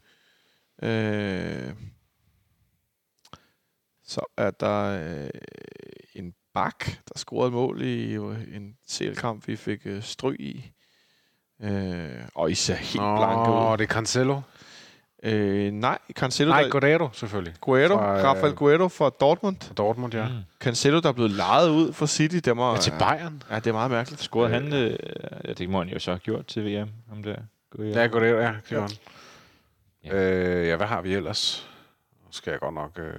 Øh, 0.83 1.73
så 4.03 4.33
er 4.37 4.51
der 4.51 4.83
øh, 5.23 5.29
en 6.13 6.33
bak, 6.53 6.85
der 6.85 7.15
scorede 7.15 7.47
et 7.47 7.53
mål 7.53 7.81
i 7.81 8.13
øh, 8.13 8.55
en 8.55 8.75
CL-kamp, 8.89 9.47
vi 9.47 9.55
fik 9.55 9.81
øh, 9.85 10.03
stryg 10.03 10.39
i. 10.39 10.71
Øh, 11.61 12.09
og 12.35 12.51
I 12.51 12.55
ser 12.55 12.75
helt 12.75 12.95
Nå, 13.03 13.17
blanke 13.17 13.51
ud. 13.51 13.77
det 13.77 13.83
er 13.83 13.93
Cancelo. 13.93 14.41
Øh, 15.23 15.71
nej, 15.71 15.97
Cancelo, 16.13 16.49
Nej, 16.49 16.61
der, 16.61 16.69
Guerrero 16.69 17.09
selvfølgelig. 17.13 17.53
Guerrero, 17.61 17.97
fra, 17.97 18.17
øh, 18.17 18.23
Rafael 18.23 18.53
Guerrero 18.53 18.87
fra 18.87 19.09
Dortmund. 19.09 19.57
Fra 19.61 19.73
Dortmund, 19.73 20.13
ja. 20.13 20.27
Mm. 20.27 20.33
Cancelo, 20.59 20.99
der 20.99 21.09
er 21.09 21.13
blevet 21.13 21.31
lejet 21.31 21.69
ud 21.69 21.93
for 21.93 22.05
City, 22.05 22.35
det 22.45 22.55
må... 22.55 22.73
ja 22.73 22.79
til 22.79 22.93
Bayern. 22.99 23.43
Ja, 23.49 23.55
det 23.55 23.67
er 23.67 23.73
meget 23.73 23.91
mærkeligt. 23.91 24.21
Scorede 24.21 24.53
han, 24.53 24.73
øh, 24.73 24.97
ja, 25.45 25.53
det 25.53 25.69
må 25.69 25.77
han 25.77 25.89
jo 25.89 25.99
så 25.99 26.11
have 26.11 26.19
gjort 26.19 26.45
til 26.47 26.65
VM, 26.65 26.89
ham 27.09 27.23
der. 27.23 27.35
Guerrero. 27.71 27.99
Ja, 27.99 28.07
Guerrero, 28.07 28.39
ja. 28.39 28.53
Det 28.69 28.77
var 28.77 28.81
han. 28.81 28.91
Ja. 30.05 30.15
Øh, 30.15 30.67
ja, 30.67 30.75
hvad 30.75 30.87
har 30.87 31.01
vi 31.01 31.13
ellers? 31.13 31.69
Nu 32.25 32.27
skal 32.31 32.51
jeg 32.51 32.59
godt 32.59 32.73
nok 32.75 32.99
øh, 32.99 33.13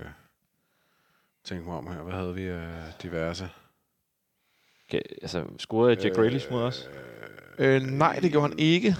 tænke 1.44 1.64
mig 1.64 1.76
om 1.76 1.86
her. 1.86 2.02
Hvad 2.02 2.14
havde 2.14 2.34
vi 2.34 2.42
øh, 2.42 2.62
diverse? 3.02 3.48
Okay, 4.88 5.00
altså, 5.22 5.44
scorede 5.58 6.02
Jack 6.02 6.14
Grealish 6.14 6.50
mod 6.50 6.62
os? 6.62 6.88
Øh, 7.58 7.82
nej, 7.82 8.18
det 8.22 8.30
gjorde 8.30 8.48
han 8.48 8.58
ikke. 8.58 8.96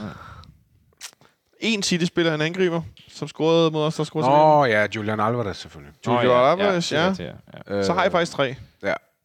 En 1.61 1.83
City-spiller, 1.83 2.35
en 2.35 2.41
angriber, 2.41 2.83
som 3.09 3.29
scorede 3.29 3.71
mod 3.71 3.83
os, 3.83 3.97
der 3.97 4.05
scorede 4.05 4.29
Åh, 4.31 4.71
ja, 4.71 4.87
Julian 4.97 5.21
Alvarez 5.21 5.57
selvfølgelig. 5.57 5.95
Alvarez, 6.07 6.89
det 6.89 6.99
er 6.99 7.03
ja. 7.03 7.09
rigtigt, 7.09 7.29
ja. 7.29 7.35
ja. 7.75 7.79
VM. 7.79 7.85
Så 7.85 7.93
har 7.93 8.03
jeg 8.03 8.13
faktisk 8.13 8.33
tre. 8.33 8.57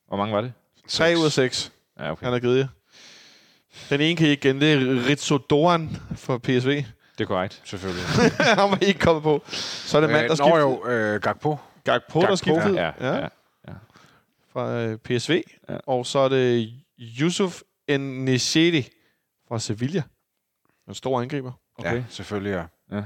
Hvor 0.07 0.17
mange 0.17 0.35
var 0.35 0.41
det? 0.41 0.53
Tre 0.88 1.14
ud 1.17 1.25
af 1.25 1.31
seks, 1.31 1.72
Ja, 1.99 2.11
okay. 2.11 2.23
han 2.23 2.33
har 2.33 2.39
givet 2.39 2.57
jer. 2.57 2.67
Den 3.89 4.01
ene 4.01 4.15
kan 4.15 4.27
I 4.27 4.30
ikke 4.30 4.41
kende, 4.41 4.65
det 4.65 4.73
er 4.73 5.07
Rizzo 5.09 5.38
Doan 5.38 5.98
fra 6.15 6.38
PSV. 6.38 6.69
Det 7.17 7.23
er 7.23 7.25
korrekt. 7.25 7.61
Selvfølgelig. 7.64 8.06
han 8.59 8.72
var 8.72 8.77
ikke 8.81 8.99
kommet 8.99 9.23
på. 9.23 9.41
Så 9.51 9.98
er 9.98 10.01
det 10.01 10.09
mand, 10.09 10.25
der 10.25 10.31
øh, 10.31 10.38
skiftede. 10.38 10.59
Nå 10.59 10.85
jo, 10.85 10.88
øh, 10.88 11.22
Gakpo. 11.22 11.57
Gakpo, 11.83 12.22
der 12.22 12.35
skiftede. 12.35 12.82
Ja, 12.82 12.91
ja, 12.99 13.16
ja. 13.67 13.74
fra 14.49 14.72
øh, 14.82 14.98
PSV. 14.98 15.41
Ja. 15.69 15.77
Og 15.88 16.06
så 16.06 16.19
er 16.19 16.30
det 16.30 16.74
Yusuf 16.99 17.61
Nishedi 17.99 18.90
fra 19.48 19.59
Sevilla. 19.59 20.03
En 20.88 20.93
stor 20.93 21.22
angriber. 21.22 21.51
Okay. 21.77 21.95
Ja, 21.95 22.03
selvfølgelig, 22.09 22.51
ja. 22.51 22.66
Ja. 22.98 23.03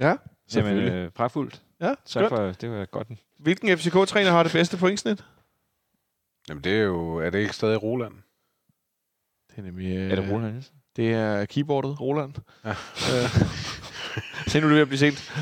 Ja, 0.00 0.06
Jamen, 0.06 0.18
selvfølgelig. 0.48 0.92
øh, 0.92 1.10
pragtfuldt. 1.10 1.62
Ja, 1.80 1.94
Tak 2.06 2.28
for, 2.28 2.36
det 2.52 2.70
var 2.70 2.84
godt. 2.84 3.08
Hvilken 3.38 3.78
FCK-træner 3.78 4.30
har 4.30 4.42
det 4.42 4.52
bedste 4.52 4.76
pointsnit? 4.76 5.24
Jamen, 6.48 6.64
det 6.64 6.72
er 6.72 6.82
jo... 6.82 7.16
Er 7.16 7.30
det 7.30 7.38
ikke 7.38 7.52
stadig 7.52 7.82
Roland? 7.82 8.14
Det 9.50 9.58
er 9.58 9.62
nemlig... 9.62 9.96
Øh, 9.96 10.10
Er 10.10 10.16
det 10.16 10.30
Roland? 10.32 10.62
Det 10.96 11.12
er 11.12 11.44
keyboardet, 11.44 12.00
Roland. 12.00 12.34
Ja. 12.64 12.70
Øh, 12.70 13.46
Se 14.50 14.60
nu, 14.60 14.66
er 14.66 14.68
det 14.68 14.74
ved 14.74 14.80
at 14.82 14.88
blive 14.88 14.98
sent. 14.98 15.32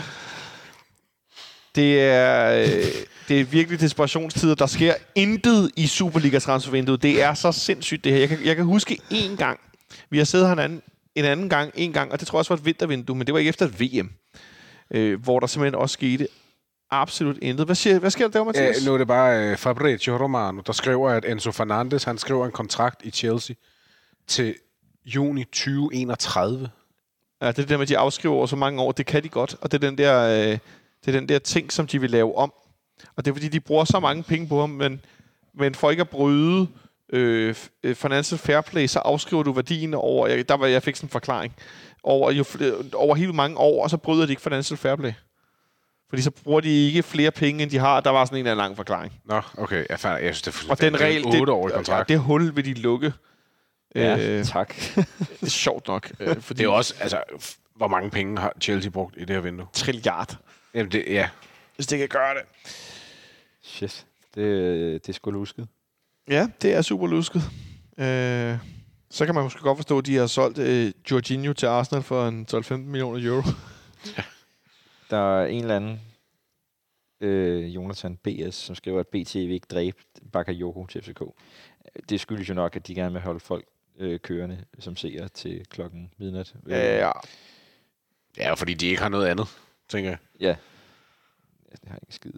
Det 1.75 2.01
er, 2.03 2.61
øh, 2.63 2.85
det 3.29 3.41
er 3.41 3.45
virkelig 3.45 3.81
desperationstider. 3.81 4.55
Der 4.55 4.67
sker 4.67 4.95
intet 5.15 5.71
i 5.77 5.87
Superliga-transfervinduet. 5.87 7.03
Det 7.03 7.23
er 7.23 7.35
så 7.35 7.53
sindssygt, 7.53 8.05
det 8.05 8.13
her. 8.13 8.19
Jeg 8.19 8.29
kan, 8.29 8.39
jeg 8.45 8.57
kan 8.57 8.65
huske 8.65 8.99
én 9.13 9.37
gang. 9.37 9.61
Vi 10.11 10.19
har 10.19 10.25
siddet 10.25 10.47
her 10.47 10.53
en 10.53 10.59
anden, 10.59 10.83
en 11.15 11.25
anden 11.25 11.49
gang, 11.49 11.73
en 11.75 11.93
gang, 11.93 12.13
og 12.13 12.21
det 12.21 12.29
tror 12.29 12.37
jeg 12.37 12.41
også 12.41 12.51
var 12.55 12.57
et 12.59 12.65
vintervindue, 12.65 13.17
men 13.17 13.27
det 13.27 13.33
var 13.33 13.39
ikke 13.39 13.49
efter 13.49 13.67
et 13.67 13.81
VM, 13.81 14.11
øh, 14.91 15.23
hvor 15.23 15.41
der 15.41 15.47
simpelthen 15.47 15.81
også 15.81 15.93
skete 15.93 16.29
absolut 16.91 17.39
intet. 17.43 17.67
Hvad, 17.67 17.75
siger, 17.75 17.99
hvad 17.99 18.11
sker 18.11 18.25
der 18.29 18.33
der, 18.33 18.39
Ja, 18.39 18.45
Mathias? 18.45 18.87
nu 18.87 18.95
er 18.95 18.99
det 18.99 19.07
bare 19.07 19.53
uh, 19.53 19.57
Fabrizio 19.59 20.17
Romano, 20.17 20.63
der 20.67 20.73
skriver, 20.73 21.11
at 21.11 21.25
Enzo 21.25 21.51
Fernandes, 21.53 22.05
han 22.05 22.19
skriver 22.19 22.47
en 22.47 22.53
kontrakt 22.53 23.01
i 23.05 23.11
Chelsea 23.11 23.57
til 24.27 24.55
juni 25.07 25.45
2031. 25.45 26.71
Ja, 27.41 27.47
det 27.47 27.53
er 27.59 27.63
det 27.63 27.69
der 27.69 27.77
med, 27.77 27.83
at 27.83 27.89
de 27.89 27.99
afskriver 27.99 28.35
over 28.35 28.47
så 28.47 28.57
mange 28.57 28.83
år. 28.83 28.93
Det 28.93 29.07
kan 29.07 29.23
de 29.23 29.29
godt, 29.29 29.57
og 29.61 29.73
det 29.73 29.85
er 29.85 29.89
den 29.89 29.99
der, 29.99 30.51
øh, 30.53 30.59
det 31.07 31.15
er 31.15 31.21
den 31.21 31.29
der 31.29 31.39
ting, 31.39 31.73
som 31.73 31.87
de 31.87 32.01
vil 32.01 32.11
lave 32.11 32.37
om. 32.39 32.53
Og 33.17 33.25
det 33.25 33.31
er 33.31 33.35
fordi, 33.35 33.49
de 33.49 33.61
bruger 33.61 33.85
så 33.85 34.01
mange 34.01 34.23
penge 34.23 34.49
på 34.49 34.61
ham, 34.61 34.71
men, 34.71 35.01
men 35.55 35.75
for 35.75 35.91
ikke 35.91 36.01
at 36.01 36.09
bryde 36.09 36.69
øh, 37.13 37.55
øh, 37.83 37.95
financial 37.95 38.39
fair 38.39 38.61
play, 38.61 38.87
så 38.87 38.99
afskriver 38.99 39.43
du 39.43 39.53
værdien 39.53 39.95
over, 39.95 40.27
jeg, 40.27 40.49
der 40.49 40.55
var, 40.57 40.67
jeg 40.67 40.83
fik 40.83 40.97
sådan 40.97 41.07
en 41.07 41.11
forklaring, 41.11 41.55
over, 42.03 42.31
jo, 42.31 42.45
over 42.95 43.15
helt 43.15 43.35
mange 43.35 43.57
år, 43.59 43.83
og 43.83 43.91
så 43.91 43.97
bryder 43.97 44.27
de 44.27 44.33
ikke 44.33 44.43
financial 44.43 44.77
fair 44.77 44.97
play. 44.97 45.13
Fordi 46.09 46.23
så 46.23 46.31
bruger 46.31 46.61
de 46.61 46.87
ikke 46.87 47.03
flere 47.03 47.31
penge, 47.31 47.63
end 47.63 47.71
de 47.71 47.79
har. 47.79 48.01
Der 48.01 48.11
var 48.11 48.25
sådan 48.25 48.37
en 48.37 48.39
eller 48.39 48.51
anden 48.53 48.63
lang 48.65 48.77
forklaring. 48.77 49.13
Nå, 49.25 49.41
okay. 49.59 49.85
Jeg, 49.91 50.01
fandt, 50.01 50.25
jeg 50.25 50.35
synes, 50.35 50.43
det 50.43 50.67
er 50.67 50.71
Og 50.71 50.81
den 50.81 51.01
regel, 51.01 51.23
det, 51.25 51.27
8 51.27 51.39
det, 51.41 51.49
år 51.49 51.69
kontrakt. 51.69 52.09
det 52.09 52.19
hul 52.19 52.57
vil 52.57 52.65
de 52.65 52.75
lukke. 52.75 53.13
Ja, 53.95 54.39
Øh, 54.39 54.45
tak. 54.45 54.75
det 54.97 55.07
er 55.43 55.47
sjovt 55.47 55.89
nok. 55.89 56.11
Øh, 56.21 56.41
fordi 56.41 56.59
det 56.59 56.65
er 56.67 56.71
også, 56.73 56.95
altså, 57.01 57.19
hvor 57.77 57.89
mange 57.89 58.11
penge 58.11 58.39
har 58.39 58.53
Chelsea 58.61 58.91
brugt 58.91 59.15
i 59.19 59.21
det 59.21 59.31
her 59.31 59.41
vindue? 59.41 59.67
trilliard, 59.73 60.37
Jamen, 60.75 60.93
det, 60.93 61.05
ja. 61.07 61.29
hvis 61.77 61.87
det 61.87 61.99
kan 61.99 62.09
gøre 62.09 62.35
det. 62.35 62.43
Shit. 63.63 64.07
Det, 64.35 65.07
det 65.07 65.09
er 65.09 65.13
sgu 65.13 65.31
lusket. 65.31 65.69
Ja, 66.29 66.49
det 66.63 66.75
er 66.75 66.83
super 66.83 67.07
lusket. 67.07 67.43
Øh, 67.99 68.59
så 69.11 69.27
kan 69.27 69.35
man 69.35 69.45
måske 69.45 69.61
godt 69.61 69.79
forstå, 69.79 69.99
at 69.99 70.07
de 70.07 70.17
har 70.17 70.27
solgt 70.27 70.59
øh, 70.59 70.93
Jorginho 71.11 71.53
til 71.53 71.67
Arsenal 71.67 72.03
for 72.03 72.29
en 72.29 72.47
12-15 72.53 72.75
millioner 72.75 73.29
euro. 73.29 73.43
Der 75.11 75.41
er 75.41 75.47
en 75.47 75.61
eller 75.61 75.77
anden 75.77 76.01
øh, 77.21 77.75
Jonathan 77.75 78.17
B.S., 78.17 78.55
som 78.55 78.75
skriver, 78.75 79.01
at 79.01 79.09
BT 79.09 79.35
vil 79.35 79.51
ikke 79.51 79.67
dræbe 79.71 79.97
Bakayoko 80.33 80.87
til 80.87 81.03
FCK. 81.03 81.23
Det 82.09 82.21
skyldes 82.21 82.49
jo 82.49 82.55
nok, 82.55 82.77
at 82.77 82.87
de 82.87 82.95
gerne 82.95 83.13
vil 83.13 83.23
holde 83.23 83.41
folk 83.41 83.65
øh, 83.99 84.19
kørende, 84.21 84.65
som 84.79 84.97
ser 84.97 85.29
til 85.29 85.67
klokken 85.71 86.11
midnat. 86.19 86.55
Øh, 86.67 86.73
Ja, 86.73 87.11
Ja, 88.39 88.55
fordi 88.55 88.75
de 88.75 88.87
ikke 88.87 89.03
har 89.03 89.09
noget 89.09 89.27
andet, 89.27 89.49
tænker 89.89 90.11
jeg. 90.11 90.19
ja. 90.41 90.47
Ja, 90.47 91.77
Det 91.81 91.89
har 91.89 91.95
jeg 91.95 92.03
ikke 92.03 92.15
skid. 92.15 92.33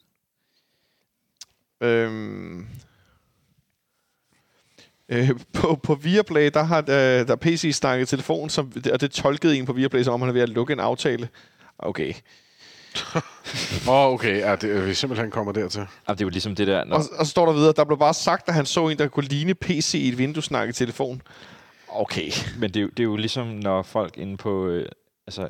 Øhm, 1.81 2.66
øh, 5.08 5.31
på, 5.52 5.81
på 5.83 5.94
Viaplay, 5.94 6.50
der 6.55 6.62
har 6.62 6.81
der, 6.81 7.25
der 7.25 7.36
PC 7.36 7.70
snakket 7.75 8.07
i 8.07 8.16
telefon, 8.16 8.50
som, 8.50 8.73
og 8.92 9.00
det 9.00 9.10
tolkede 9.10 9.58
en 9.58 9.66
på 9.66 9.73
Viaplay, 9.73 10.02
som 10.02 10.15
om 10.15 10.20
han 10.20 10.28
er 10.28 10.33
ved 10.33 10.41
at 10.42 10.49
lukke 10.49 10.73
en 10.73 10.81
aftale. 10.81 11.28
Okay. 11.78 12.12
Åh, 13.89 13.89
oh, 13.89 14.12
okay. 14.12 14.39
Ja, 14.39 14.57
det, 14.57 14.86
vi 14.86 14.94
simpelthen 14.94 15.31
kommer 15.31 15.52
dertil. 15.52 15.81
Ah, 15.81 16.15
det 16.16 16.20
er 16.20 16.25
jo 16.25 16.28
ligesom 16.28 16.55
det 16.55 16.66
der, 16.66 16.84
når, 16.84 16.97
Og, 16.97 17.02
og 17.18 17.26
så 17.26 17.31
står 17.31 17.47
der 17.47 17.52
videre, 17.52 17.73
der 17.76 17.84
blev 17.84 17.99
bare 17.99 18.15
sagt, 18.15 18.49
at 18.49 18.55
han 18.55 18.66
så 18.66 18.89
en, 18.89 18.99
der 18.99 19.08
kunne 19.08 19.26
ligne 19.28 19.55
PC 19.55 19.94
i 19.94 20.08
et 20.08 20.18
vindue 20.18 20.42
snakke 20.42 20.70
i 20.70 20.73
telefon. 20.73 21.23
Okay. 21.89 22.31
Men 22.58 22.70
det 22.70 22.76
er, 22.76 22.83
jo, 22.83 22.89
det 22.89 23.00
er 23.00 23.05
jo 23.05 23.16
ligesom, 23.16 23.47
når 23.47 23.83
folk 23.83 24.18
inde 24.18 24.36
på... 24.36 24.66
Øh, 24.66 24.89
altså, 25.26 25.49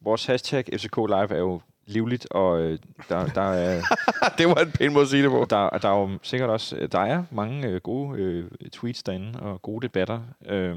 vores 0.00 0.26
hashtag 0.26 0.64
FCK 0.72 0.96
Live 0.96 1.30
er 1.30 1.38
jo 1.38 1.60
livligt, 1.86 2.26
og 2.30 2.60
øh, 2.60 2.78
der, 3.08 3.26
der, 3.26 3.40
er, 3.40 3.82
det 4.38 4.46
var 4.46 4.54
en 4.54 4.72
pæn 4.72 4.92
måde 4.92 5.02
at 5.02 5.08
sige 5.08 5.22
det 5.22 5.30
på. 5.30 5.46
der, 5.50 5.70
der 5.70 5.88
er 5.88 6.00
jo 6.00 6.18
sikkert 6.22 6.50
også... 6.50 6.88
Der 6.92 7.00
er 7.00 7.24
mange 7.30 7.68
øh, 7.68 7.80
gode 7.80 8.18
øh, 8.18 8.50
tweets 8.72 9.02
derinde, 9.02 9.40
og 9.40 9.62
gode 9.62 9.82
debatter. 9.82 10.20
Øh, 10.46 10.76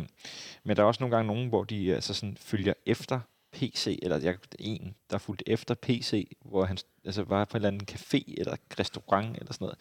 men 0.64 0.78
der 0.78 0.84
er 0.84 0.88
også 0.88 1.04
nogle 1.04 1.16
gange 1.16 1.34
nogen, 1.34 1.50
hvor 1.50 1.64
de 1.64 1.96
altså 1.96 2.14
sådan, 2.14 2.38
følger 2.40 2.74
efter 2.86 3.20
PC, 3.54 4.00
eller 4.02 4.18
jeg, 4.18 4.36
en, 4.60 4.96
der 5.12 5.18
fulgte 5.18 5.50
efter 5.50 5.76
PC, 5.76 6.38
hvor 6.46 6.66
han 6.66 6.78
altså, 7.06 7.24
var 7.24 7.46
på 7.46 7.58
en 7.58 7.66
eller 7.66 7.68
anden 7.68 7.88
café 7.92 8.34
eller 8.38 8.56
restaurant 8.80 9.38
eller 9.38 9.54
sådan 9.54 9.66
noget, 9.66 9.78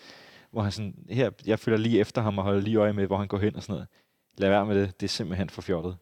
hvor 0.50 0.62
han 0.62 0.72
sådan, 0.72 0.94
her, 1.10 1.30
jeg 1.46 1.58
følger 1.58 1.78
lige 1.78 2.00
efter 2.00 2.22
ham 2.22 2.38
og 2.38 2.44
holder 2.44 2.60
lige 2.60 2.76
øje 2.76 2.92
med, 2.92 3.06
hvor 3.06 3.16
han 3.16 3.28
går 3.28 3.38
hen 3.38 3.56
og 3.56 3.62
sådan 3.62 3.72
noget. 3.72 3.88
Lad 4.38 4.48
være 4.48 4.66
med 4.66 4.80
det, 4.80 5.00
det 5.00 5.06
er 5.06 5.08
simpelthen 5.08 5.50
for 5.50 5.62
fjollet. 5.62 5.96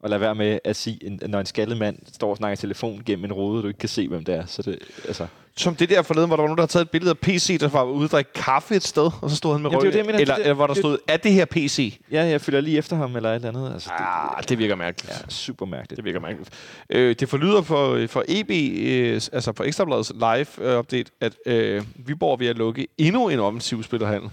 Og 0.00 0.10
lad 0.10 0.18
være 0.18 0.34
med 0.34 0.58
at 0.64 0.76
sige, 0.76 1.04
en- 1.06 1.20
når 1.26 1.40
en 1.40 1.46
skaldet 1.46 1.76
mand 1.78 1.98
står 2.12 2.30
og 2.30 2.36
snakker 2.36 2.52
i 2.52 2.56
telefon 2.56 3.02
gennem 3.06 3.24
en 3.24 3.32
rode, 3.32 3.62
du 3.62 3.68
ikke 3.68 3.78
kan 3.78 3.88
se, 3.88 4.08
hvem 4.08 4.24
det 4.24 4.34
er. 4.34 4.46
Så 4.46 4.62
det, 4.62 4.78
altså, 5.06 5.26
Som 5.56 5.74
det 5.76 5.88
der 5.88 6.02
forleden, 6.02 6.28
hvor 6.28 6.36
der 6.36 6.42
var 6.42 6.46
nogen, 6.48 6.56
der 6.58 6.62
havde 6.62 6.72
taget 6.72 6.84
et 6.84 6.90
billede 6.90 7.10
af 7.10 7.18
PC, 7.18 7.58
der 7.60 7.68
var 7.68 7.82
ude 7.84 8.04
at 8.04 8.12
drikke 8.12 8.32
kaffe 8.32 8.74
et 8.76 8.82
sted, 8.82 9.10
og 9.22 9.30
så 9.30 9.36
stod 9.36 9.52
han 9.52 9.62
med 9.62 9.70
det 9.70 9.92
det, 9.92 10.06
mener. 10.06 10.18
eller, 10.18 10.34
Det- 10.34 10.42
eller 10.42 10.54
hvor 10.54 10.66
der 10.66 10.74
det- 10.74 10.80
stod, 10.82 10.98
er 11.08 11.16
det 11.16 11.32
her 11.32 11.44
PC? 11.44 12.00
ja, 12.12 12.24
jeg 12.24 12.40
følger 12.40 12.60
lige 12.60 12.78
efter 12.78 12.96
ham 12.96 13.16
eller 13.16 13.30
et 13.30 13.34
eller 13.34 13.48
andet. 13.48 13.72
Altså, 13.72 13.90
Ah, 13.92 14.42
det 14.48 14.58
virker 14.58 14.74
mærkeligt. 14.74 15.10
ja, 15.22 15.28
super 15.28 15.66
mærkeligt. 15.66 15.96
Det 15.96 16.04
virker 16.04 16.20
mærkeligt. 16.20 16.50
Øh, 16.90 17.16
det 17.20 17.28
forlyder 17.28 17.62
for, 17.62 18.06
for 18.06 18.24
EB, 18.28 18.50
øh, 18.50 19.14
altså 19.14 19.52
for 19.56 19.64
Ekstrabladets 19.64 20.12
live-update, 20.14 21.10
at 21.20 21.32
øh, 21.46 21.84
Viborg 21.96 22.32
er 22.32 22.36
ved 22.36 22.46
at 22.46 22.58
lukke 22.58 22.88
endnu 22.98 23.28
en 23.28 23.38
offensiv 23.38 23.82
spillerhandel. 23.82 24.30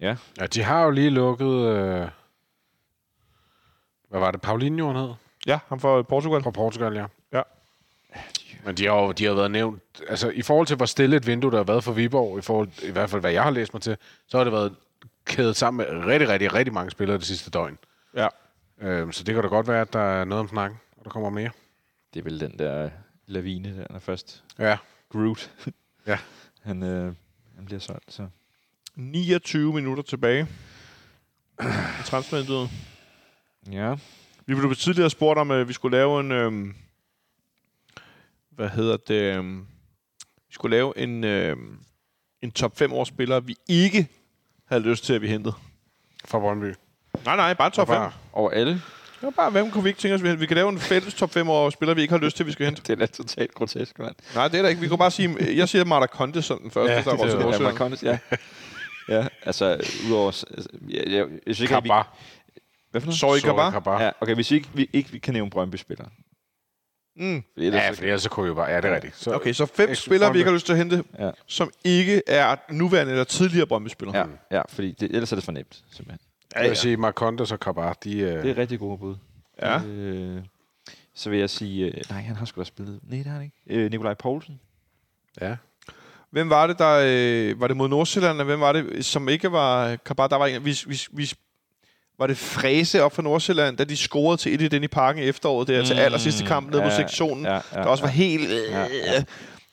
Ja, 0.00 0.16
Ja, 0.40 0.46
de 0.46 0.62
har 0.62 0.84
jo 0.84 0.90
lige 0.90 1.10
lukket... 1.10 1.66
Øh, 1.66 2.06
hvad 4.16 4.26
var 4.26 4.30
det? 4.30 4.40
Paulinho, 4.40 4.86
han 4.86 4.96
hed? 4.96 5.14
Ja, 5.46 5.58
han 5.68 5.80
fra 5.80 6.02
Portugal. 6.02 6.42
Fra 6.42 6.50
Portugal, 6.50 6.96
ja. 6.96 7.06
Ja. 7.32 7.42
Men 8.64 8.74
de 8.74 8.86
har 8.86 8.94
jo 8.94 9.12
de 9.12 9.24
har 9.24 9.34
været 9.34 9.50
nævnt... 9.50 9.82
Altså, 10.08 10.28
i 10.28 10.42
forhold 10.42 10.66
til, 10.66 10.76
hvor 10.76 10.86
stille 10.86 11.16
et 11.16 11.26
vindue, 11.26 11.50
der 11.50 11.56
har 11.56 11.64
været 11.64 11.84
for 11.84 11.92
Viborg, 11.92 12.38
i, 12.38 12.42
forhold, 12.42 12.68
i 12.82 12.90
hvert 12.90 13.10
fald, 13.10 13.20
hvad 13.20 13.32
jeg 13.32 13.42
har 13.42 13.50
læst 13.50 13.74
mig 13.74 13.82
til, 13.82 13.96
så 14.26 14.36
har 14.36 14.44
det 14.44 14.52
været 14.52 14.76
kædet 15.24 15.56
sammen 15.56 15.86
med 15.86 16.04
rigtig, 16.06 16.28
rigtig, 16.28 16.54
rigtig 16.54 16.74
mange 16.74 16.90
spillere 16.90 17.18
det 17.18 17.26
sidste 17.26 17.50
døgn. 17.50 17.78
Ja. 18.14 18.28
Øhm, 18.80 19.12
så 19.12 19.24
det 19.24 19.34
kan 19.34 19.42
da 19.42 19.48
godt 19.48 19.68
være, 19.68 19.80
at 19.80 19.92
der 19.92 20.00
er 20.00 20.24
noget 20.24 20.40
om 20.40 20.48
snakken, 20.48 20.78
og 20.96 21.04
der 21.04 21.10
kommer 21.10 21.30
mere. 21.30 21.50
det 22.14 22.20
er 22.20 22.24
vel 22.24 22.40
den 22.40 22.58
der 22.58 22.90
lavine, 23.26 23.76
der 23.78 23.86
når 23.90 23.98
først. 23.98 24.44
Ja. 24.58 24.76
Groot. 25.12 25.50
Ja. 26.06 26.18
han, 26.68 26.82
øh, 26.82 27.14
han 27.56 27.64
bliver 27.64 27.80
solgt, 27.80 28.12
så... 28.12 28.28
29 28.94 29.72
minutter 29.72 30.02
tilbage. 30.02 30.46
transfervinduet. 32.04 32.70
Ja, 33.72 33.94
Vi 34.46 34.54
blev 34.54 34.74
tidligere 34.74 35.10
spurgt 35.10 35.38
om, 35.38 35.50
at 35.50 35.68
vi 35.68 35.72
skulle 35.72 35.96
lave 35.96 36.20
en... 36.20 36.32
Øhm, 36.32 36.74
hvad 38.50 38.68
hedder 38.68 38.96
det? 38.96 39.36
Øhm, 39.36 39.58
vi 40.48 40.54
skulle 40.54 40.76
lave 40.76 40.98
en, 40.98 41.24
øhm, 41.24 41.78
en 42.42 42.50
top 42.52 42.76
5 42.78 42.92
års 42.92 43.08
spillere, 43.08 43.44
vi 43.44 43.56
ikke 43.68 44.08
havde 44.68 44.82
lyst 44.82 45.04
til, 45.04 45.12
at 45.12 45.22
vi 45.22 45.28
hentede. 45.28 45.54
Fra 46.24 46.38
Brøndby. 46.38 46.74
Nej, 47.24 47.36
nej, 47.36 47.54
bare 47.54 47.70
top 47.70 47.86
5. 47.88 47.96
Bare- 47.96 48.12
over 48.32 48.50
alle. 48.50 48.82
Var 49.22 49.30
bare, 49.30 49.50
hvem 49.50 49.70
kunne 49.70 49.82
vi 49.82 49.88
ikke 49.88 50.00
tænke 50.00 50.14
os, 50.14 50.22
vi 50.22 50.28
hente? 50.28 50.40
Vi 50.40 50.46
kan 50.46 50.54
lave 50.56 50.68
en 50.68 50.78
fælles 50.78 51.14
top 51.14 51.30
5 51.30 51.48
års 51.48 51.72
spillere, 51.72 51.96
vi 51.96 52.02
ikke 52.02 52.12
har 52.12 52.18
lyst 52.18 52.36
til, 52.36 52.42
at 52.42 52.46
vi 52.46 52.52
skal 52.52 52.66
hente. 52.66 52.82
Det 52.82 52.90
er 52.90 52.96
da 52.96 53.06
totalt 53.06 53.54
grotesk, 53.54 53.98
mand. 53.98 54.14
Nej, 54.34 54.48
det 54.48 54.58
er 54.58 54.62
da 54.62 54.68
ikke. 54.68 54.80
Vi 54.80 54.88
kunne 54.88 54.98
bare 54.98 55.10
sige, 55.10 55.56
jeg 55.56 55.68
siger 55.68 55.84
Marta 55.84 56.06
Conte 56.06 56.42
som 56.42 56.58
den 56.58 56.70
første, 56.70 56.92
Ja, 56.92 56.98
ja, 56.98 57.04
der 57.04 57.10
er 57.10 57.26
Ja, 57.28 57.32
Nordsjælland. 57.42 57.62
Marcondes, 57.62 58.02
ja. 58.02 58.18
ja, 59.08 59.26
altså, 59.42 59.82
udover... 60.08 60.26
Altså, 60.26 60.68
jeg, 60.88 61.04
jeg, 61.06 61.12
jeg, 61.12 61.28
at 61.46 61.60
vi, 61.60 61.66
Kabar. 61.66 62.16
Hvad 62.90 63.00
for 63.00 63.06
noget? 63.06 63.18
Sorry, 63.18 63.38
Sorry, 63.38 63.48
Kabar. 63.50 63.70
Kabar. 63.70 64.02
Ja, 64.02 64.10
okay, 64.20 64.34
hvis 64.34 64.50
vi 64.50 64.56
ikke, 64.56 64.68
vi 64.74 64.90
ikke 64.92 65.10
vi 65.12 65.18
kan 65.18 65.34
nævne 65.34 65.50
Brøndby-spillere. 65.50 66.08
Mm. 67.16 67.42
Fordi 67.54 67.66
ellers, 67.66 67.82
Ja, 67.82 67.90
så- 67.92 67.96
for 67.96 68.04
ellers 68.04 68.22
så 68.22 68.30
kunne 68.30 68.44
vi 68.44 68.48
jo 68.48 68.54
bare... 68.54 68.70
Ja, 68.70 68.76
det 68.80 68.90
er 68.90 68.94
rigtigt. 68.94 69.16
Så, 69.16 69.34
Okay, 69.34 69.52
så 69.52 69.66
fem 69.66 69.90
Ekstra 69.90 70.04
spillere, 70.08 70.32
vi 70.32 70.38
ikke 70.38 70.48
har 70.48 70.54
lyst 70.54 70.66
til 70.66 70.72
at 70.72 70.78
hente, 70.78 71.04
Ja. 71.18 71.30
som 71.46 71.70
ikke 71.84 72.22
er 72.26 72.56
nuværende 72.70 73.12
eller 73.12 73.24
tidligere 73.24 73.66
Brøndby-spillere. 73.66 74.16
Ja, 74.50 74.56
ja, 74.56 74.62
fordi 74.68 74.92
det, 74.92 75.10
ellers 75.10 75.32
er 75.32 75.36
det 75.36 75.44
for 75.44 75.52
nemt, 75.52 75.84
simpelthen. 75.90 76.18
jeg 76.56 76.68
vil 76.68 76.76
sige, 76.76 76.96
Marcondes 76.96 77.52
og 77.52 77.60
Kabar, 77.60 77.92
de... 78.04 78.18
Øh, 78.18 78.42
Det 78.42 78.50
er 78.50 78.58
rigtig 78.58 78.78
gode 78.78 78.98
bud. 78.98 79.16
Ja. 79.62 79.80
Øh, 79.82 80.42
så 81.14 81.30
vil 81.30 81.38
jeg 81.38 81.50
sige... 81.50 81.86
Øh, 81.86 82.02
nej, 82.10 82.20
han 82.20 82.36
har 82.36 82.44
sgu 82.46 82.60
da 82.60 82.64
spillet... 82.64 83.00
Nej, 83.02 83.16
det 83.18 83.26
har 83.26 83.32
han 83.32 83.42
ikke. 83.42 83.56
Øh, 83.84 83.90
Nikolaj 83.90 84.14
Poulsen. 84.14 84.60
ja. 85.40 85.56
Hvem 86.30 86.50
var 86.50 86.66
det, 86.66 86.78
der... 86.78 87.00
Øh, 87.06 87.60
var 87.60 87.66
det 87.66 87.76
mod 87.76 87.88
Nordsjælland, 87.88 88.42
hvem 88.42 88.60
var 88.60 88.72
det, 88.72 89.04
som 89.04 89.28
ikke 89.28 89.52
var... 89.52 89.96
Kabar, 89.96 90.26
der 90.26 90.36
var 90.36 90.46
en, 90.46 90.64
vi, 90.64 90.76
vi, 90.86 91.00
vi, 91.12 91.32
var 92.18 92.26
det 92.26 92.36
Fræse 92.38 93.02
op 93.02 93.12
fra 93.12 93.22
Nordsjælland, 93.22 93.76
da 93.76 93.84
de 93.84 93.96
scorede 93.96 94.36
til 94.36 94.54
1 94.54 94.60
i 94.62 94.68
den 94.68 94.84
i 94.84 94.88
parken 94.88 95.22
i 95.22 95.26
efteråret, 95.26 95.68
der 95.68 95.80
mm, 95.80 95.86
til 95.86 95.94
allersidste 95.94 96.44
kamp 96.44 96.70
nede 96.70 96.78
ja, 96.82 96.84
mod 96.88 96.92
sektionen, 96.96 97.44
ja, 97.44 97.50
Ja, 97.52 97.54
ja, 97.72 97.78
ja, 97.78 97.82
der 97.82 97.88
også 97.88 98.04
var 98.04 98.08
ja. 98.10 98.14
helt... 98.14 98.50
Øh, 98.50 98.56
Ja, 98.70 98.80
ja, 98.80 98.86
ja. 99.06 99.12
ja. 99.12 99.24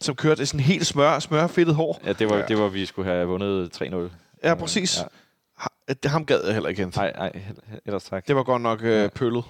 Som 0.01 0.15
kørte 0.15 0.45
sådan 0.45 0.59
helt 0.59 0.87
smør, 0.87 1.19
smørfedtet 1.19 1.75
hår. 1.75 2.01
Ja, 2.05 2.13
det 2.13 2.29
var, 2.29 2.35
Ja. 2.35 2.41
ja. 2.41 2.47
det 2.47 2.57
var, 2.57 2.67
vi 2.67 2.85
skulle 2.85 3.11
have 3.11 3.27
vundet 3.27 3.81
3-0. 3.81 3.95
Ja, 4.43 4.55
præcis. 4.55 4.97
Ja. 4.97 5.03
Ja. 5.89 5.93
Det 6.03 6.11
ham 6.11 6.25
gad 6.25 6.43
jeg 6.45 6.53
heller 6.53 6.69
ikke 6.69 6.81
hente. 6.81 6.97
Nej, 6.97 7.11
nej, 7.15 7.31
ellers 7.85 8.03
tak. 8.03 8.27
Det 8.27 8.35
var 8.35 8.43
godt 8.43 8.61
nok 8.61 8.79
øh, 8.83 9.09
pøllet. 9.09 9.43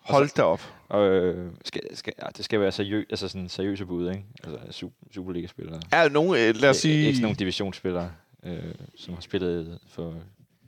Hold 0.00 0.28
da 0.36 0.42
op. 0.42 0.60
Og, 0.88 1.06
øh, 1.08 1.50
skal, 1.64 1.80
skal, 1.96 2.12
ja, 2.22 2.26
det 2.36 2.44
skal 2.44 2.60
være 2.60 2.72
seriøs, 2.72 3.06
altså 3.10 3.28
sådan 3.28 3.48
seriøse 3.48 3.86
bud, 3.86 4.10
ikke? 4.10 4.24
Altså 4.44 4.58
super, 4.70 4.94
Superliga-spillere. 5.14 5.80
Er 5.92 6.02
der 6.02 6.08
nogen, 6.08 6.30
øh, 6.40 6.54
lad 6.56 6.70
os 6.70 6.76
sige... 6.76 6.98
Ikke 6.98 7.12
sådan 7.14 7.22
nogle 7.22 7.36
divisionsspillere, 7.36 8.10
øh, 8.44 8.58
som 8.96 9.14
har 9.14 9.20
spillet 9.20 9.78
for 9.90 10.14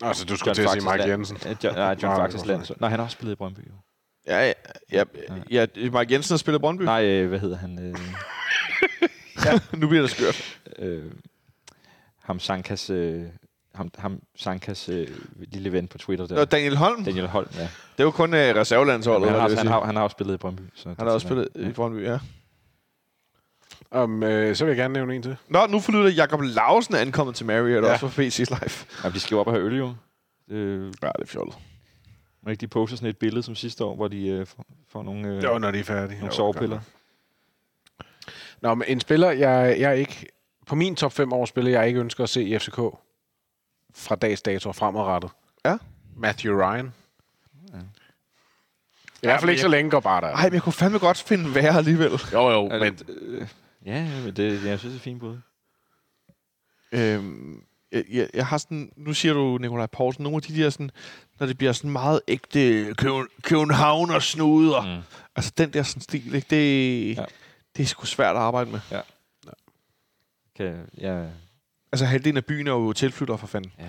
Altså, 0.02 0.24
du 0.24 0.36
skulle 0.36 0.54
til 0.54 0.62
at 0.62 0.70
sige 0.70 1.08
Jensen. 1.08 1.36
land- 1.44 1.56
Ja, 1.62 1.68
John, 1.68 1.76
nej, 1.78 1.96
John 2.02 2.14
Nej, 2.14 2.16
Faxes 2.16 2.46
land. 2.46 2.62
Nej, 2.80 2.90
han 2.90 2.98
har 2.98 3.04
også 3.04 3.14
spillet 3.14 3.32
i 3.32 3.36
Brøndby. 3.36 3.58
Jo. 3.58 3.72
Ja, 4.26 4.52
ja, 4.92 5.04
ja, 5.50 5.66
ja, 5.76 5.90
Mark 5.90 6.10
Jensen 6.10 6.32
har 6.34 6.38
spillet 6.38 6.60
Brøndby. 6.60 6.82
Nej, 6.82 7.04
øh, 7.04 7.28
hvad 7.28 7.38
hedder 7.38 7.56
han? 7.56 7.78
Øh, 7.78 7.96
nu 9.80 9.88
bliver 9.88 10.02
det 10.02 10.10
skørt. 10.10 10.58
øh, 10.78 11.04
ham 12.22 12.38
Sankas, 12.40 12.90
øh, 12.90 13.22
ham, 13.74 13.90
ham 13.98 14.20
Sankas 14.36 14.88
øh, 14.88 15.08
lille 15.36 15.72
ven 15.72 15.88
på 15.88 15.98
Twitter 15.98 16.26
der. 16.26 16.40
Og 16.40 16.52
Daniel 16.52 16.76
Holm, 16.76 17.04
Daniel 17.04 17.26
Holm, 17.26 17.48
ja. 17.58 17.68
det 17.98 18.04
var 18.04 18.10
kun 18.10 18.34
uh, 18.34 18.38
reservelandsholdet. 18.40 19.28
han, 19.28 19.34
var 19.34 19.40
har, 19.40 19.48
det, 19.48 19.58
han, 19.58 19.66
har, 19.66 19.84
han 19.84 19.96
har 19.96 20.02
også 20.02 20.14
spillet 20.14 20.34
i 20.34 20.36
Brøndby. 20.36 20.62
Så 20.74 20.88
han 20.88 21.06
har 21.06 21.14
også 21.14 21.26
spillet 21.26 21.48
i 21.54 21.72
Brøndby, 21.72 22.04
ja. 22.04 22.18
Um, 23.94 24.22
øh, 24.22 24.56
så 24.56 24.64
vil 24.64 24.70
jeg 24.70 24.76
gerne 24.76 24.94
nævne 24.94 25.14
en 25.16 25.22
til. 25.22 25.36
Nå, 25.48 25.66
nu 25.66 25.80
forlyder 25.80 26.10
Jakob 26.10 26.40
Lausen 26.42 26.94
er 26.94 26.98
ankommet 26.98 27.36
til 27.36 27.46
Marriott, 27.46 27.86
ja. 27.86 27.92
Også 27.92 28.08
for 28.08 28.22
PC's 28.22 28.38
Live. 28.60 28.86
Ja, 29.04 29.08
de 29.10 29.20
skal 29.20 29.34
jo 29.34 29.40
op 29.40 29.46
og 29.46 29.52
have 29.52 29.64
øl, 29.66 29.76
jo. 29.78 29.94
Øh, 30.50 30.84
Ja, 31.02 31.06
det 31.08 31.22
er 31.22 31.26
fjollet. 31.26 31.54
må 32.42 32.50
ikke 32.50 32.60
de 32.60 32.66
poster 32.68 32.96
sådan 32.96 33.08
et 33.10 33.16
billede 33.18 33.42
som 33.42 33.54
sidste 33.54 33.84
år, 33.84 33.94
hvor 33.96 34.08
de 34.08 34.28
øh, 34.28 34.46
får, 34.88 35.02
nogle, 35.02 35.28
øh, 35.28 35.40
Det 35.42 35.50
var, 35.50 35.58
når 35.58 35.70
de 35.70 35.78
er 35.78 35.84
færdige. 35.84 36.18
nogle 36.18 36.26
Jo, 36.26 36.36
sovepiller. 36.36 36.80
Nå, 38.60 38.74
men 38.74 38.84
en 38.88 39.00
spiller, 39.00 39.30
jeg, 39.30 39.76
jeg 39.80 39.98
ikke... 39.98 40.26
På 40.66 40.74
min 40.74 40.96
top 40.96 41.12
5 41.12 41.32
år 41.32 41.44
spiller, 41.44 41.70
jeg 41.70 41.88
ikke 41.88 42.00
ønsker 42.00 42.24
at 42.24 42.30
se 42.30 42.42
i 42.42 42.58
FCK 42.58 42.76
fra 43.94 44.14
dags 44.16 44.42
dato 44.42 44.68
og 44.68 44.76
fremadrettet. 44.76 45.30
Ja. 45.64 45.76
Matthew 46.16 46.54
Ryan. 46.62 46.92
Ja. 47.72 47.78
I 49.22 49.26
hvert 49.26 49.40
fald 49.40 49.50
ikke 49.50 49.62
så 49.62 49.68
længe 49.68 49.90
går 49.90 50.00
bare 50.00 50.20
der. 50.20 50.26
Ej, 50.26 50.44
men 50.44 50.54
jeg 50.54 50.62
kunne 50.62 50.72
fandme 50.72 50.98
godt 50.98 51.18
finde 51.18 51.54
værre 51.54 51.76
alligevel. 51.78 52.10
Jo, 52.32 52.50
jo, 52.50 52.68
men 52.68 52.98
øh, 53.08 53.46
ja, 53.86 54.20
men 54.24 54.36
det, 54.36 54.64
jeg 54.64 54.78
synes, 54.78 54.92
det 54.92 55.00
er 55.00 55.02
fint 55.02 55.20
bud. 55.20 55.38
Øhm, 56.92 57.62
jeg, 57.92 58.04
jeg, 58.10 58.30
jeg 58.34 58.46
har 58.46 58.58
sådan, 58.58 58.92
nu 58.96 59.14
siger 59.14 59.34
du, 59.34 59.58
Nikolaj 59.58 59.86
Poulsen, 59.86 60.22
nogle 60.22 60.36
af 60.36 60.42
de 60.42 60.56
der 60.62 60.70
sådan, 60.70 60.90
når 61.40 61.46
det 61.46 61.58
bliver 61.58 61.72
sådan 61.72 61.90
meget 61.90 62.20
ægte 62.28 62.94
Køben, 62.98 63.26
København 63.42 64.10
og 64.10 64.22
snuder. 64.22 64.96
Mm. 64.96 65.02
Altså 65.36 65.52
den 65.58 65.72
der 65.72 65.82
sådan 65.82 66.02
stil, 66.02 66.34
ikke? 66.34 66.46
Det, 66.50 67.16
Ja. 67.16 67.20
ja. 67.20 67.26
det 67.76 67.82
er 67.82 67.86
sgu 67.86 68.06
svært 68.06 68.36
at 68.36 68.42
arbejde 68.42 68.70
med. 68.70 68.80
Kan, 70.56 70.86
ja, 70.98 71.26
Altså 71.92 72.06
halvdelen 72.06 72.36
af 72.36 72.44
byen 72.44 72.66
er 72.66 72.72
jo 72.72 72.92
tilflyttere 72.92 73.38
for 73.38 73.46
fanden. 73.46 73.72
ja, 73.78 73.84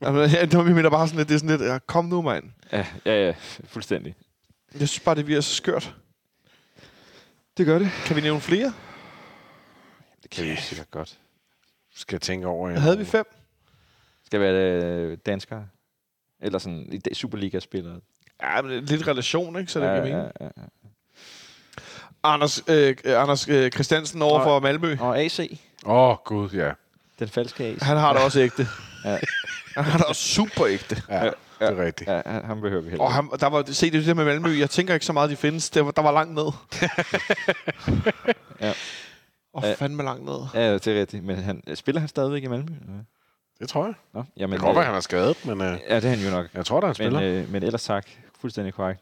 Altså, 0.06 0.38
jeg, 0.38 0.52
jeg 0.52 0.64
mener 0.74 0.90
bare 0.90 1.08
sådan 1.08 1.18
lidt, 1.18 1.28
det 1.28 1.34
er 1.34 1.38
sådan 1.38 1.58
lidt, 1.58 1.70
ja, 1.70 1.78
kom 1.78 2.04
nu 2.04 2.22
mand. 2.22 2.44
ja, 2.72 2.86
ja, 3.06 3.26
ja, 3.26 3.34
fuldstændig. 3.64 4.14
Jeg 4.80 4.88
synes 4.88 5.00
bare, 5.04 5.14
det 5.14 5.24
bliver 5.24 5.40
så 5.40 5.54
skørt. 5.54 5.94
Det 7.56 7.66
gør 7.66 7.78
det. 7.78 7.90
Kan 8.06 8.16
vi 8.16 8.20
nævne 8.20 8.40
flere? 8.40 8.72
Det 10.30 10.36
kan 10.36 10.44
vi 10.44 10.56
sikkert 10.56 10.90
godt. 10.90 11.18
skal 11.94 12.14
jeg 12.14 12.20
tænke 12.20 12.46
over. 12.46 12.78
Havde 12.78 12.98
vi 12.98 13.04
fem? 13.04 13.24
Skal 14.26 14.40
være 14.40 14.82
øh, 14.84 15.18
danskere? 15.26 15.66
Eller 16.40 16.58
sådan 16.58 17.02
Superliga-spillere? 17.12 18.00
Ja, 18.42 18.62
men 18.62 18.84
lidt 18.84 19.06
relation, 19.08 19.58
ikke? 19.58 19.72
Så 19.72 19.80
det 19.80 19.86
ja, 19.86 19.94
mening. 20.00 20.14
ja, 20.16 20.22
ja, 20.40 20.44
ja. 20.56 20.62
Anders, 22.22 22.62
øh, 22.68 22.96
Anders 23.04 23.48
øh, 23.48 23.70
Christiansen 23.70 24.22
over 24.22 24.38
Og- 24.38 24.44
for 24.44 24.60
Malmø. 24.60 24.96
Og 25.00 25.18
AC. 25.20 25.58
Åh, 25.86 25.92
oh, 26.10 26.16
gud, 26.24 26.50
ja. 26.50 26.72
Den 27.18 27.28
falske 27.28 27.64
AC. 27.64 27.78
Han 27.82 27.96
har 27.96 28.12
det 28.12 28.22
også 28.22 28.40
ægte. 28.40 28.66
Ja. 29.04 29.18
Han 29.74 29.84
har 29.84 29.98
det 29.98 30.06
også 30.06 30.22
super 30.22 30.66
ægte. 30.66 31.02
Ja, 31.08 31.24
det 31.24 31.32
er 31.60 31.84
rigtigt. 31.84 32.10
Ja, 32.10 32.22
han- 32.26 32.44
ham 32.44 32.60
behøver 32.60 32.82
vi 32.82 32.88
heller 32.90 33.04
Og 33.04 33.12
han, 33.12 33.28
der 33.40 33.46
var, 33.46 33.64
se 33.72 33.86
det 33.86 33.94
er 33.94 33.98
det 34.00 34.06
der 34.06 34.14
med 34.14 34.24
Malmø. 34.24 34.58
Jeg 34.58 34.70
tænker 34.70 34.94
ikke 34.94 35.06
så 35.06 35.12
meget, 35.12 35.30
de 35.30 35.36
findes. 35.36 35.70
Der 35.70 35.82
var, 35.82 35.90
der 35.90 36.02
var 36.02 36.12
langt 36.12 36.34
ned. 36.34 36.52
Ja. 38.60 38.72
Og 39.52 39.62
Ja. 39.62 39.74
fandme 39.74 40.02
langt 40.02 40.24
ned. 40.24 40.38
Ja, 40.54 40.74
det 40.74 40.86
er 40.86 41.00
rigtigt. 41.00 41.24
Men 41.24 41.36
han, 41.36 41.76
spiller 41.76 42.00
han 42.00 42.08
stadigvæk 42.08 42.42
i 42.42 42.46
Malmø? 42.46 42.72
Det 43.60 43.68
tror 43.68 43.84
jeg. 43.84 43.94
Nå, 44.12 44.20
Det 44.20 44.28
jamen, 44.36 44.58
kan 44.58 44.66
godt 44.66 44.74
være, 44.76 44.84
øh, 44.84 44.86
han 44.86 44.96
er 44.96 45.00
skadet, 45.00 45.46
men 45.46 45.60
øh, 45.60 45.78
Ja, 45.88 45.96
det 45.96 46.04
er 46.04 46.08
han 46.10 46.18
jo 46.20 46.30
nok. 46.30 46.46
jeg 46.54 46.66
tror, 46.66 46.80
der 46.80 46.88
er 46.88 46.94
en 46.94 47.12
Men, 47.12 47.20
spiller. 47.20 47.42
øh, 47.42 47.52
men 47.52 47.62
ellers 47.62 47.84
tak. 47.84 48.06
Fuldstændig 48.40 48.74
korrekt. 48.74 49.00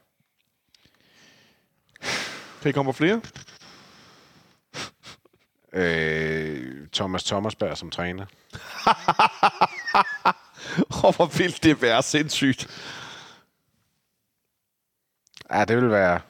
Kan 2.63 2.69
I 2.69 2.73
komme 2.73 2.93
på 2.93 2.97
flere? 2.97 3.21
Øh, 5.73 6.89
Thomas 6.93 7.25
Thomasberg 7.25 7.77
som 7.79 7.91
træner. 7.91 8.27
Åh, 11.05 11.15
hvor 11.17 11.39
vildt 11.39 11.63
det 11.63 11.83
være 11.83 12.03
sindssygt. 12.03 12.67
Ja, 15.51 15.65
det 15.65 15.77
vil 15.77 15.91
være 15.91 16.21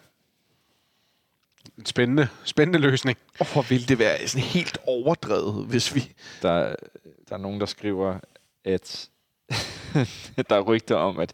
en 1.79 1.87
spændende, 1.87 2.29
spændende 2.45 2.79
løsning. 2.79 3.19
Åh, 3.41 3.47
hvor 3.53 3.63
vildt 3.63 3.89
det 3.89 3.99
være 3.99 4.29
sådan 4.29 4.47
helt 4.47 4.79
overdrevet, 4.87 5.67
hvis 5.67 5.95
vi... 5.95 6.13
Der, 6.43 6.75
der 7.29 7.35
er 7.35 7.39
nogen, 7.39 7.61
der 7.61 7.67
skriver, 7.67 8.19
at 8.65 9.09
der 10.51 10.57
er 10.57 10.61
rygter 10.61 10.97
om, 10.97 11.19
at, 11.19 11.33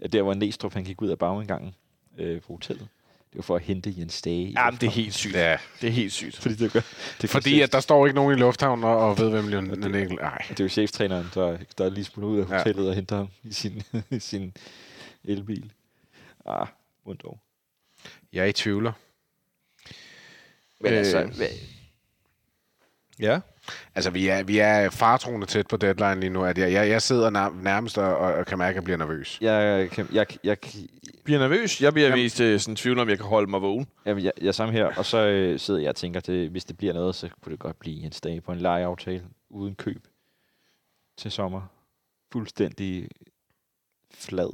at 0.00 0.12
der, 0.12 0.22
hvor 0.22 0.34
Næstrup 0.34 0.74
han 0.74 0.84
gik 0.84 1.02
ud 1.02 1.08
af 1.08 1.18
bagindgangen 1.18 1.74
øh, 2.18 2.40
på 2.40 2.52
hotellet, 2.52 2.88
det 3.30 3.36
var 3.38 3.42
for 3.42 3.56
at 3.56 3.62
hente 3.62 3.94
Jens 3.98 4.22
Dage. 4.22 4.54
Ja, 4.56 4.70
det 4.70 4.86
er 4.86 4.90
helt 4.90 5.14
sygt. 5.14 5.34
Ja, 5.34 5.56
Det 5.80 5.86
er 5.88 5.92
helt 5.92 6.12
sygt. 6.12 6.36
Fordi 6.36 6.54
det 6.54 6.72
gør, 6.72 6.80
det 7.20 7.30
fordi 7.30 7.60
at 7.60 7.72
der 7.72 7.80
står 7.80 8.06
ikke 8.06 8.14
nogen 8.16 8.38
i 8.38 8.40
lufthavnen 8.40 8.84
og, 8.84 8.96
og 8.98 9.18
ved, 9.18 9.30
hvem 9.30 9.48
Leon 9.48 9.64
Nikkel... 9.64 10.14
Nej. 10.20 10.38
Det 10.48 10.60
er 10.60 10.64
jo 10.64 10.68
cheftræneren, 10.68 11.26
der, 11.34 11.58
der 11.78 11.84
er 11.84 11.88
lige 11.90 12.04
smuttet 12.04 12.30
ud 12.30 12.38
af 12.40 12.50
Ja. 12.50 12.58
hotellet 12.58 12.88
og 12.88 12.94
henter 12.94 13.16
ham 13.16 13.28
i 13.44 13.52
sin, 13.52 13.82
i 14.10 14.18
sin 14.18 14.54
elbil. 15.24 15.72
Ah, 16.46 16.66
ondt 17.04 17.22
dog. 17.22 17.38
Jeg 18.32 18.42
er 18.42 18.46
i 18.46 18.52
tvivler. 18.52 18.92
Men 20.80 20.92
Øh, 20.92 20.98
altså, 20.98 21.26
hvad, 21.36 21.48
Ja. 23.20 23.40
Altså, 23.94 24.10
vi 24.10 24.28
er, 24.28 24.42
vi 24.42 24.58
er 24.58 24.90
fartroende 24.90 25.46
tæt 25.46 25.66
på 25.66 25.76
deadline 25.76 26.20
lige 26.20 26.30
nu. 26.30 26.44
At 26.44 26.58
jeg, 26.58 26.72
jeg, 26.72 26.88
jeg 26.88 27.02
sidder 27.02 27.30
nær- 27.30 27.62
nærmest 27.62 27.98
og, 27.98 28.16
og 28.16 28.46
kan 28.46 28.58
mærke, 28.58 28.70
at 28.70 28.74
jeg 28.74 28.84
bliver 28.84 28.96
nervøs. 28.96 29.38
jeg, 29.40 29.90
kan, 29.90 30.08
jeg, 30.12 30.26
jeg, 30.44 30.56
Bliver 31.24 31.40
nervøs. 31.40 31.82
Jeg 31.82 31.92
bliver 31.92 32.08
Jamen. 32.08 32.22
mest 32.24 32.40
øh, 32.40 32.60
sådan 32.60 32.76
tvivl 32.76 32.98
om, 32.98 33.08
jeg 33.08 33.16
kan 33.18 33.26
holde 33.26 33.50
mig 33.50 33.62
vågen. 33.62 33.86
jeg, 34.04 34.16
jeg, 34.24 34.32
jeg 34.40 34.48
er 34.48 34.52
sammen 34.52 34.74
her, 34.76 34.86
og 34.96 35.04
så 35.04 35.18
øh, 35.26 35.58
sidder 35.60 35.80
jeg 35.80 35.88
og 35.88 35.96
tænker, 35.96 36.20
at 36.28 36.48
hvis 36.50 36.64
det 36.64 36.76
bliver 36.78 36.92
noget, 36.92 37.14
så 37.14 37.28
kunne 37.42 37.50
det 37.52 37.60
godt 37.60 37.78
blive 37.78 38.02
Jens 38.02 38.20
Dage 38.20 38.40
på 38.40 38.52
en 38.52 38.58
lejeaftale 38.58 39.22
uden 39.50 39.74
køb 39.74 40.06
til 41.16 41.30
sommer. 41.30 41.62
Fuldstændig 42.32 43.08
flad, 44.14 44.50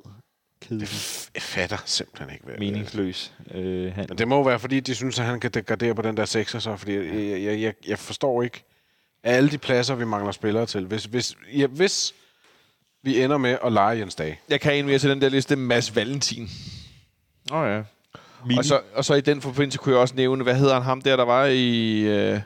kedelig, 0.63 0.89
Jeg 1.35 1.43
fatter 1.43 1.77
simpelthen 1.85 2.31
ikke, 2.31 2.45
hvad 2.45 2.55
meningsløs 2.59 3.33
øh, 3.55 3.95
han. 3.95 4.07
Men 4.09 4.19
det 4.19 4.29
må 4.29 4.45
være, 4.45 4.59
fordi 4.59 4.81
de 4.81 4.95
synes, 4.95 5.19
at 5.19 5.25
han 5.25 5.41
kan 5.41 5.51
degradere 5.51 5.95
på 5.95 6.03
den 6.03 6.17
der 6.17 6.25
sekser, 6.25 6.59
så. 6.59 6.77
Fordi 6.77 6.95
jeg, 6.95 7.43
jeg, 7.43 7.61
jeg, 7.61 7.75
jeg 7.89 7.99
forstår 7.99 8.43
ikke 8.43 8.65
af 9.23 9.37
alle 9.37 9.51
de 9.51 9.59
pladser, 9.59 9.95
vi 9.95 10.05
mangler 10.05 10.33
spillere 10.33 10.67
til. 10.67 10.87
Hvis, 10.87 11.05
hvis, 11.05 11.37
ja, 11.57 11.67
hvis 11.67 12.15
vi 13.03 13.23
ender 13.23 13.39
med 13.39 13.59
at 13.65 13.73
lege 13.73 13.99
Jens 13.99 14.15
Dage. 14.15 14.41
Jeg 14.49 14.61
kan 14.61 14.75
en 14.75 14.87
mere 14.87 14.99
til 14.99 15.11
den 15.11 15.21
der 15.21 15.29
liste, 15.29 15.57
Mads 15.57 15.97
Valentin. 15.97 16.49
Åh 17.53 17.59
oh, 17.59 17.69
ja. 17.69 17.83
Og 18.59 18.65
så, 18.65 18.81
og 18.95 19.05
så 19.05 19.15
i 19.15 19.21
den 19.21 19.41
forbindelse 19.41 19.79
kunne 19.79 19.95
jeg 19.95 20.01
også 20.01 20.15
nævne, 20.15 20.43
hvad 20.43 20.55
hedder 20.55 20.75
han 20.75 20.83
ham 20.83 21.01
der, 21.03 21.17
der 21.17 21.25
var 21.25 21.47
i... 21.47 22.01
Øh, 22.01 22.41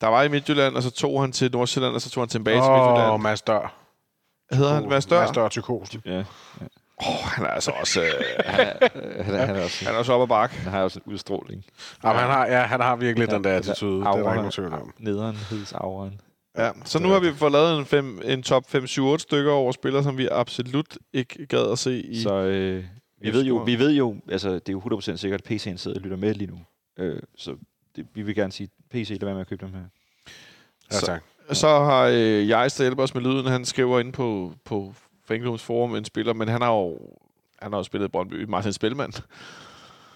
der 0.00 0.06
var 0.06 0.22
i 0.22 0.28
Midtjylland, 0.28 0.76
og 0.76 0.82
så 0.82 0.90
tog 0.90 1.20
han 1.20 1.32
til 1.32 1.52
Nordsjælland, 1.52 1.94
og 1.94 2.00
så 2.00 2.10
tog 2.10 2.22
han 2.22 2.28
tilbage 2.28 2.56
til 2.56 2.62
Åh, 2.62 2.88
Midtjylland. 2.88 3.12
oh, 3.12 3.20
Mads 3.20 3.42
Dør. 3.42 3.74
Hedder 4.52 4.74
han 4.74 4.88
Mads 4.88 5.06
Dør? 5.06 5.20
Mads 5.20 5.30
Dør 5.30 5.48
Tykos. 5.48 5.96
Ja, 6.04 6.18
Åh, 6.18 6.24
oh, 6.96 7.14
han 7.24 7.44
er 7.44 7.48
altså 7.50 7.70
også... 7.70 8.00
Øh, 8.02 8.06
han, 8.46 8.66
er, 8.66 9.22
han, 9.22 9.34
er, 9.34 9.46
han, 9.46 9.56
er 9.56 9.62
også, 9.64 9.84
han 9.84 9.94
er 9.94 9.98
også 9.98 10.12
oppe 10.12 10.22
ad 10.22 10.28
bakke. 10.28 10.56
han 10.56 10.72
har 10.72 10.82
også 10.82 11.00
en 11.06 11.12
udstråling. 11.12 11.64
Jamen, 12.04 12.20
han 12.20 12.30
har, 12.30 12.46
ja, 12.46 12.60
han 12.62 12.80
har 12.80 12.96
virkelig 12.96 13.30
den 13.30 13.44
der 13.44 13.50
Ja, 13.50 13.56
attitude. 13.56 13.92
Det 14.00 14.06
er 14.06 14.10
der 14.12 14.18
aura. 14.18 14.30
ikke 14.32 14.36
nogen 14.36 14.50
tvivl 14.50 14.72
om. 14.72 14.92
Nederenhedsauren. 14.98 16.20
Ja, 16.58 16.70
så 16.84 16.98
nu 16.98 17.08
har 17.08 17.20
vi 17.20 17.32
fået 17.32 17.52
lavet 17.52 17.78
en, 17.78 17.84
fem, 17.86 18.20
en 18.24 18.42
top 18.42 18.64
5-7-8 18.74 19.18
stykker 19.18 19.52
over 19.52 19.72
spillere, 19.72 20.02
som 20.02 20.18
vi 20.18 20.28
absolut 20.32 20.98
ikke 21.12 21.46
gad 21.46 21.72
at 21.72 21.78
se 21.78 22.02
i... 22.02 22.22
Så 22.22 22.34
øh, 22.34 22.84
vi, 23.20 23.32
ved 23.32 23.44
jo, 23.44 23.56
vi 23.56 23.78
ved 23.78 23.92
jo, 23.92 24.16
altså 24.30 24.50
det 24.52 24.68
er 24.68 24.72
jo 24.72 24.80
100% 24.80 25.16
sikkert, 25.16 25.40
at 25.40 25.50
PC'en 25.52 25.76
sidder 25.76 25.96
og 25.96 26.02
lytter 26.02 26.16
med 26.16 26.34
lige 26.34 26.50
nu. 26.50 26.58
Øh, 26.98 27.20
så 27.36 27.56
det, 27.96 28.06
vi 28.14 28.22
vil 28.22 28.34
gerne 28.34 28.52
sige, 28.52 28.68
PC, 28.90 29.08
lad 29.10 29.18
være 29.20 29.34
med 29.34 29.40
at 29.40 29.48
købe 29.48 29.66
dem 29.66 29.74
her. 29.74 29.80
Ja, 30.92 30.96
Så- 30.98 31.06
tak. 31.06 31.22
Så 31.52 31.68
har 31.68 32.02
øh, 32.06 32.48
jeg 32.48 32.70
der 32.78 32.82
hjælper 32.82 33.02
os 33.02 33.14
med 33.14 33.22
lyden. 33.22 33.46
Han 33.46 33.64
skriver 33.64 34.00
ind 34.00 34.12
på, 34.12 34.52
på 34.64 34.94
Fanklubs 35.28 35.62
forum 35.62 35.94
en 35.94 36.04
spiller, 36.04 36.32
men 36.34 36.48
han 36.48 36.62
har 36.62 36.70
jo 36.72 36.98
han 37.62 37.72
har 37.72 37.78
jo 37.78 37.82
spillet 37.82 38.08
i 38.08 38.10
Brøndby. 38.10 38.44
Martin 38.44 38.72
Spilman. 38.72 39.12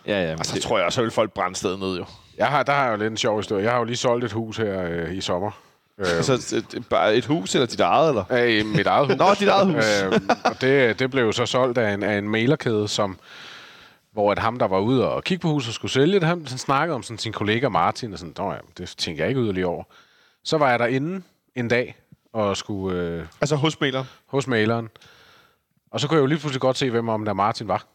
Ja, 0.06 0.22
ja. 0.22 0.36
Og 0.39 0.47
så 0.47 0.60
tror 0.60 0.78
jeg, 0.78 0.92
så 0.92 1.02
vil 1.02 1.10
folk 1.10 1.32
brænde 1.32 1.56
stedet 1.56 1.78
ned 1.78 1.97
jo. 1.98 2.05
Jeg 2.36 2.47
har, 2.47 2.62
der 2.62 2.72
har 2.72 2.84
jeg 2.84 2.92
jo 2.92 2.97
lidt 2.97 3.10
en 3.10 3.16
sjov 3.16 3.36
historie. 3.39 3.64
Jeg 3.64 3.72
har 3.72 3.78
jo 3.78 3.84
lige 3.84 3.97
solgt 3.97 4.24
et 4.24 4.32
hus 4.32 4.56
her 4.56 4.82
øh, 4.82 5.14
i 5.16 5.20
sommer. 5.20 5.50
Øh, 5.98 6.06
Altså, 6.16 6.32
et, 6.32 6.74
et, 6.76 6.89
bare 6.89 7.14
et 7.14 7.26
hus 7.26 7.55
eller 7.55 7.66
dit 7.66 7.80
eget, 7.80 8.08
eller? 8.08 8.24
af 8.30 8.64
mit 8.64 8.86
eget 8.86 9.06
hus. 9.06 9.16
Nå, 9.16 9.34
dit 9.40 9.48
eget 9.48 9.66
hus. 9.66 9.84
øh, 10.05 10.20
og 10.44 10.60
det, 10.60 10.98
det 10.98 11.10
blev 11.10 11.24
jo 11.24 11.32
så 11.32 11.47
solgt 11.47 11.78
af 11.78 11.94
en, 11.94 12.02
af 12.02 12.18
en 12.18 12.28
mailerkæde, 12.28 12.89
som, 12.89 13.18
hvor 14.12 14.32
at 14.32 14.39
ham, 14.39 14.58
der 14.58 14.68
var 14.68 14.78
ude 14.78 15.10
og 15.10 15.24
kigge 15.24 15.42
på 15.42 15.48
huset, 15.48 15.74
skulle 15.74 15.92
sælge 15.92 16.14
det. 16.20 16.24
Han, 16.28 16.47
han 16.48 16.58
snakkede 16.58 16.94
om 16.94 17.02
sådan, 17.02 17.18
sin 17.18 17.32
kollega 17.32 17.68
Martin, 17.68 18.12
og 18.12 18.18
sådan, 18.18 18.34
Nå, 18.39 18.52
ja, 18.52 18.58
det 18.78 18.94
tænker 18.98 19.22
jeg 19.24 19.28
ikke 19.28 19.40
yderligere 19.40 19.68
over. 19.68 19.84
Så 20.44 20.58
var 20.58 20.70
jeg 20.70 20.78
derinde 20.78 21.22
en 21.55 21.68
dag 21.68 21.97
og 22.33 22.57
skulle 22.57 23.00
øh, 23.00 23.26
Altså 23.41 23.57
hos 23.57 23.81
Mæler. 23.81 24.05
hos 24.26 24.47
maileren. 24.47 24.89
Og 25.91 26.00
så 26.00 26.09
kunne 26.09 26.17
jeg 26.17 26.20
jo 26.23 26.26
lige 26.26 26.39
pludselig 26.39 26.60
godt 26.60 26.76
se, 26.78 26.91
hvem 26.91 27.09
om 27.09 27.25
der 27.25 27.33
Martin 27.33 27.68
var. 27.68 27.86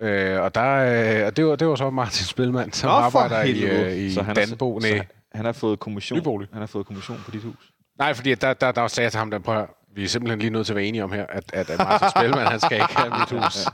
Øh, 0.00 0.40
og 0.40 0.54
der, 0.54 0.72
øh, 1.20 1.26
og 1.26 1.36
det, 1.36 1.46
var, 1.46 1.56
det 1.56 1.68
var 1.68 1.74
så 1.74 1.90
Martin 1.90 2.26
Spilman, 2.26 2.72
som 2.72 2.88
Nå, 2.90 2.94
arbejder 2.94 3.42
i, 3.42 3.62
øh, 3.64 3.96
i 3.98 4.14
Så 4.14 4.22
han 4.22 4.36
er- 4.38 4.46
Danbo. 4.46 4.80
så 4.80 4.88
Nej, 4.88 5.06
Han 5.34 5.44
har 5.44 5.52
fået 5.52 5.78
kommission. 5.80 6.18
Nybolig. 6.18 6.48
Han 6.52 6.60
har 6.60 6.66
fået 6.66 6.86
kommission 6.86 7.22
på 7.24 7.30
dit 7.30 7.42
hus. 7.42 7.72
nej, 7.98 8.14
fordi 8.14 8.34
der, 8.34 8.54
der, 8.54 8.72
der 8.72 8.88
sagde 8.88 9.04
jeg 9.04 9.12
til 9.12 9.18
ham, 9.18 9.30
der, 9.30 9.38
prøv 9.38 9.66
Vi 9.94 10.04
er 10.04 10.08
simpelthen 10.08 10.38
lige 10.38 10.50
nødt 10.50 10.66
til 10.66 10.72
at 10.72 10.76
være 10.76 10.84
enige 10.84 11.04
om 11.04 11.12
her, 11.12 11.26
at, 11.28 11.44
at, 11.52 11.70
at 11.70 11.78
Martin 11.78 12.08
Spelman, 12.16 12.46
han 12.46 12.60
skal 12.60 12.72
ikke 12.80 12.96
have 12.96 13.10
mit 13.10 13.30
hus. 13.42 13.64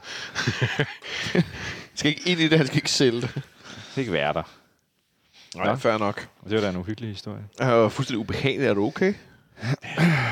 Han 1.33 1.43
skal 1.95 2.09
ikke 2.11 2.31
ind 2.31 2.41
i 2.41 2.49
det, 2.49 2.59
han 2.59 2.67
skal 2.67 2.77
ikke 2.77 2.91
sælge 2.91 3.21
det. 3.21 3.35
Det 3.35 3.43
kan 3.95 4.01
ikke 4.01 4.13
være 4.13 4.33
der. 4.33 4.43
Nej, 5.57 5.77
fair 5.77 5.99
nok. 5.99 6.29
Og 6.43 6.51
det 6.51 6.55
var 6.57 6.61
da 6.63 6.69
en 6.71 6.77
uhyggelig 6.77 7.11
historie. 7.11 7.43
Var 7.59 7.89
fuldstændig 7.89 8.19
ubehageligt. 8.21 8.71
Er 8.71 8.75
du 8.75 8.87
okay? 8.87 9.15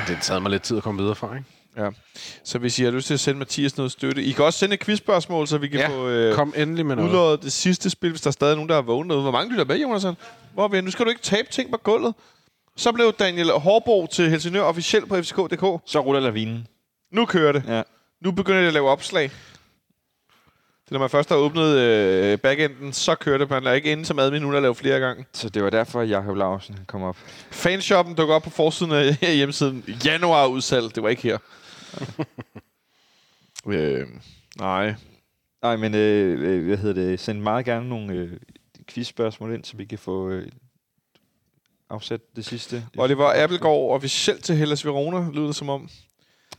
Det 0.07 0.17
taget 0.21 0.41
mig 0.41 0.51
lidt 0.51 0.63
tid 0.63 0.77
at 0.77 0.83
komme 0.83 1.01
videre 1.01 1.15
fra, 1.15 1.35
ikke? 1.35 1.45
Ja. 1.77 1.89
Så 2.43 2.59
hvis 2.59 2.79
I 2.79 2.83
har 2.83 2.91
lyst 2.91 3.07
til 3.07 3.13
at 3.13 3.19
sende 3.19 3.39
Mathias 3.39 3.77
noget 3.77 3.91
støtte, 3.91 4.23
I 4.23 4.31
kan 4.31 4.45
også 4.45 4.59
sende 4.59 4.73
et 4.73 4.79
quizspørgsmål, 4.79 5.47
så 5.47 5.57
vi 5.57 5.67
kan 5.67 5.79
Ja, 5.79 5.87
få 5.89 6.07
øh, 6.09 6.35
Kom 6.35 6.53
endelig 6.57 6.85
med 6.85 6.95
noget. 6.95 7.09
udløjet 7.09 7.41
det 7.43 7.51
sidste 7.51 7.89
spil, 7.89 8.09
hvis 8.09 8.21
der 8.21 8.27
er 8.27 8.31
stadig 8.31 8.55
nogen, 8.55 8.69
der 8.69 8.75
har 8.75 8.81
vågnet 8.81 9.09
derude. 9.09 9.21
Hvor 9.23 9.31
mange 9.31 9.51
lytter 9.51 9.65
med, 9.65 9.77
Jonas? 9.77 10.05
Hvor 10.53 10.63
er 10.63 10.67
vi? 10.67 10.81
Nu 10.81 10.91
skal 10.91 11.05
du 11.05 11.09
ikke 11.09 11.21
tabe 11.21 11.47
ting 11.51 11.71
på 11.71 11.77
gulvet. 11.77 12.13
Så 12.77 12.91
blev 12.91 13.13
Daniel 13.19 13.51
Hårbo 13.51 14.07
til 14.11 14.29
Helsingør 14.29 14.61
officiel 14.61 15.05
på 15.05 15.15
fck.dk. 15.23 15.81
Så 15.85 15.99
ruller 15.99 16.21
lavinen. 16.21 16.67
Nu 17.11 17.25
kører 17.25 17.51
det. 17.51 17.63
Ja. 17.67 17.81
Nu 18.21 18.31
begynder 18.31 18.59
det 18.59 18.67
at 18.67 18.73
lave 18.73 18.89
opslag. 18.89 19.31
Det 20.87 20.91
er, 20.91 20.95
når 20.95 20.99
man 20.99 21.09
først 21.09 21.29
har 21.29 21.35
åbnet 21.35 21.77
øh, 21.77 22.39
backenden, 22.39 22.93
så 22.93 23.15
kører 23.15 23.37
det. 23.37 23.49
Man 23.49 23.67
er 23.67 23.71
ikke 23.71 23.91
inde 23.91 24.05
som 24.05 24.19
admin, 24.19 24.55
at 24.55 24.61
lave 24.61 24.75
flere 24.75 24.99
gange. 24.99 25.25
Så 25.33 25.49
det 25.49 25.63
var 25.63 25.69
derfor, 25.69 26.01
Jakob 26.01 26.35
Larsen 26.35 26.79
kom 26.87 27.03
op. 27.03 27.17
Fanshoppen 27.51 28.15
dukker 28.15 28.35
op 28.35 28.43
på 28.43 28.49
forsiden 28.49 28.91
af 28.91 29.17
hjemmesiden. 29.35 29.83
Januar 30.05 30.47
udsalg. 30.47 30.95
Det 30.95 31.03
var 31.03 31.09
ikke 31.09 31.21
her. 31.21 31.37
øh, 33.67 34.07
nej. 34.59 34.95
Nej, 35.61 35.75
men 35.75 35.95
øh, 35.95 36.41
øh, 36.41 36.65
hvad 36.65 36.77
hedder 36.77 37.01
det? 37.01 37.19
Send 37.19 37.41
meget 37.41 37.65
gerne 37.65 37.89
nogle 37.89 38.13
øh, 38.13 38.31
quizspørgsmål 38.87 39.53
ind, 39.53 39.63
så 39.63 39.77
vi 39.77 39.85
kan 39.85 39.99
få 39.99 40.29
øh, 40.29 40.47
afsat 41.89 42.21
det 42.35 42.45
sidste. 42.45 42.85
Oliver 42.97 43.43
Appelgaard 43.43 43.89
officielt 43.89 44.43
til 44.43 44.55
Hellas 44.55 44.85
Verona, 44.85 45.29
lyder 45.33 45.47
det 45.47 45.55
som 45.55 45.69
om. 45.69 45.89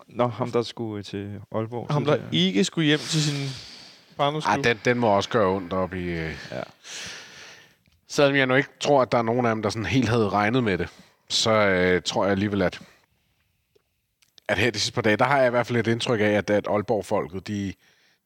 Nå, 0.08 0.26
ham 0.26 0.50
der 0.50 0.62
skulle 0.62 0.98
øh, 0.98 1.04
til 1.04 1.40
Aalborg. 1.52 1.86
Ham, 1.90 2.04
der 2.04 2.18
ikke 2.32 2.64
skulle 2.64 2.86
hjem 2.86 2.98
til 2.98 3.22
sin 3.22 3.67
barndomsklub. 4.18 4.56
Ej, 4.56 4.62
den, 4.62 4.80
den 4.84 4.98
må 4.98 5.06
også 5.06 5.28
gøre 5.28 5.46
ondt 5.46 5.72
op 5.72 5.94
i... 5.94 6.04
Øh. 6.04 6.36
Ja. 6.50 6.62
Selvom 8.08 8.36
jeg 8.36 8.46
nu 8.46 8.54
ikke 8.54 8.68
tror, 8.80 9.02
at 9.02 9.12
der 9.12 9.18
er 9.18 9.22
nogen 9.22 9.46
af 9.46 9.54
dem, 9.54 9.62
der 9.62 9.70
sådan 9.70 9.86
helt 9.86 10.08
havde 10.08 10.28
regnet 10.28 10.64
med 10.64 10.78
det, 10.78 10.88
så 11.28 11.50
øh, 11.50 12.02
tror 12.02 12.24
jeg 12.24 12.32
alligevel, 12.32 12.62
at, 12.62 12.80
at 14.48 14.58
her 14.58 14.70
de 14.70 14.78
sidste 14.78 14.94
par 14.94 15.02
dage, 15.02 15.16
der 15.16 15.24
har 15.24 15.38
jeg 15.38 15.46
i 15.46 15.50
hvert 15.50 15.66
fald 15.66 15.78
et 15.78 15.86
indtryk 15.86 16.20
af, 16.20 16.24
at, 16.24 16.50
at 16.50 16.66
Aalborg-folket, 16.68 17.48
de, 17.48 17.74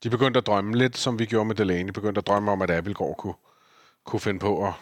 de 0.02 0.10
begyndte 0.10 0.38
at 0.38 0.46
drømme 0.46 0.78
lidt, 0.78 0.98
som 0.98 1.18
vi 1.18 1.26
gjorde 1.26 1.44
med 1.44 1.54
Delaney. 1.54 1.86
De 1.86 1.92
begyndte 1.92 2.18
at 2.18 2.26
drømme 2.26 2.52
om, 2.52 2.62
at 2.62 2.70
Abelgaard 2.70 3.16
kunne, 3.16 3.34
kunne 4.04 4.20
finde 4.20 4.38
på 4.40 4.66
at, 4.66 4.72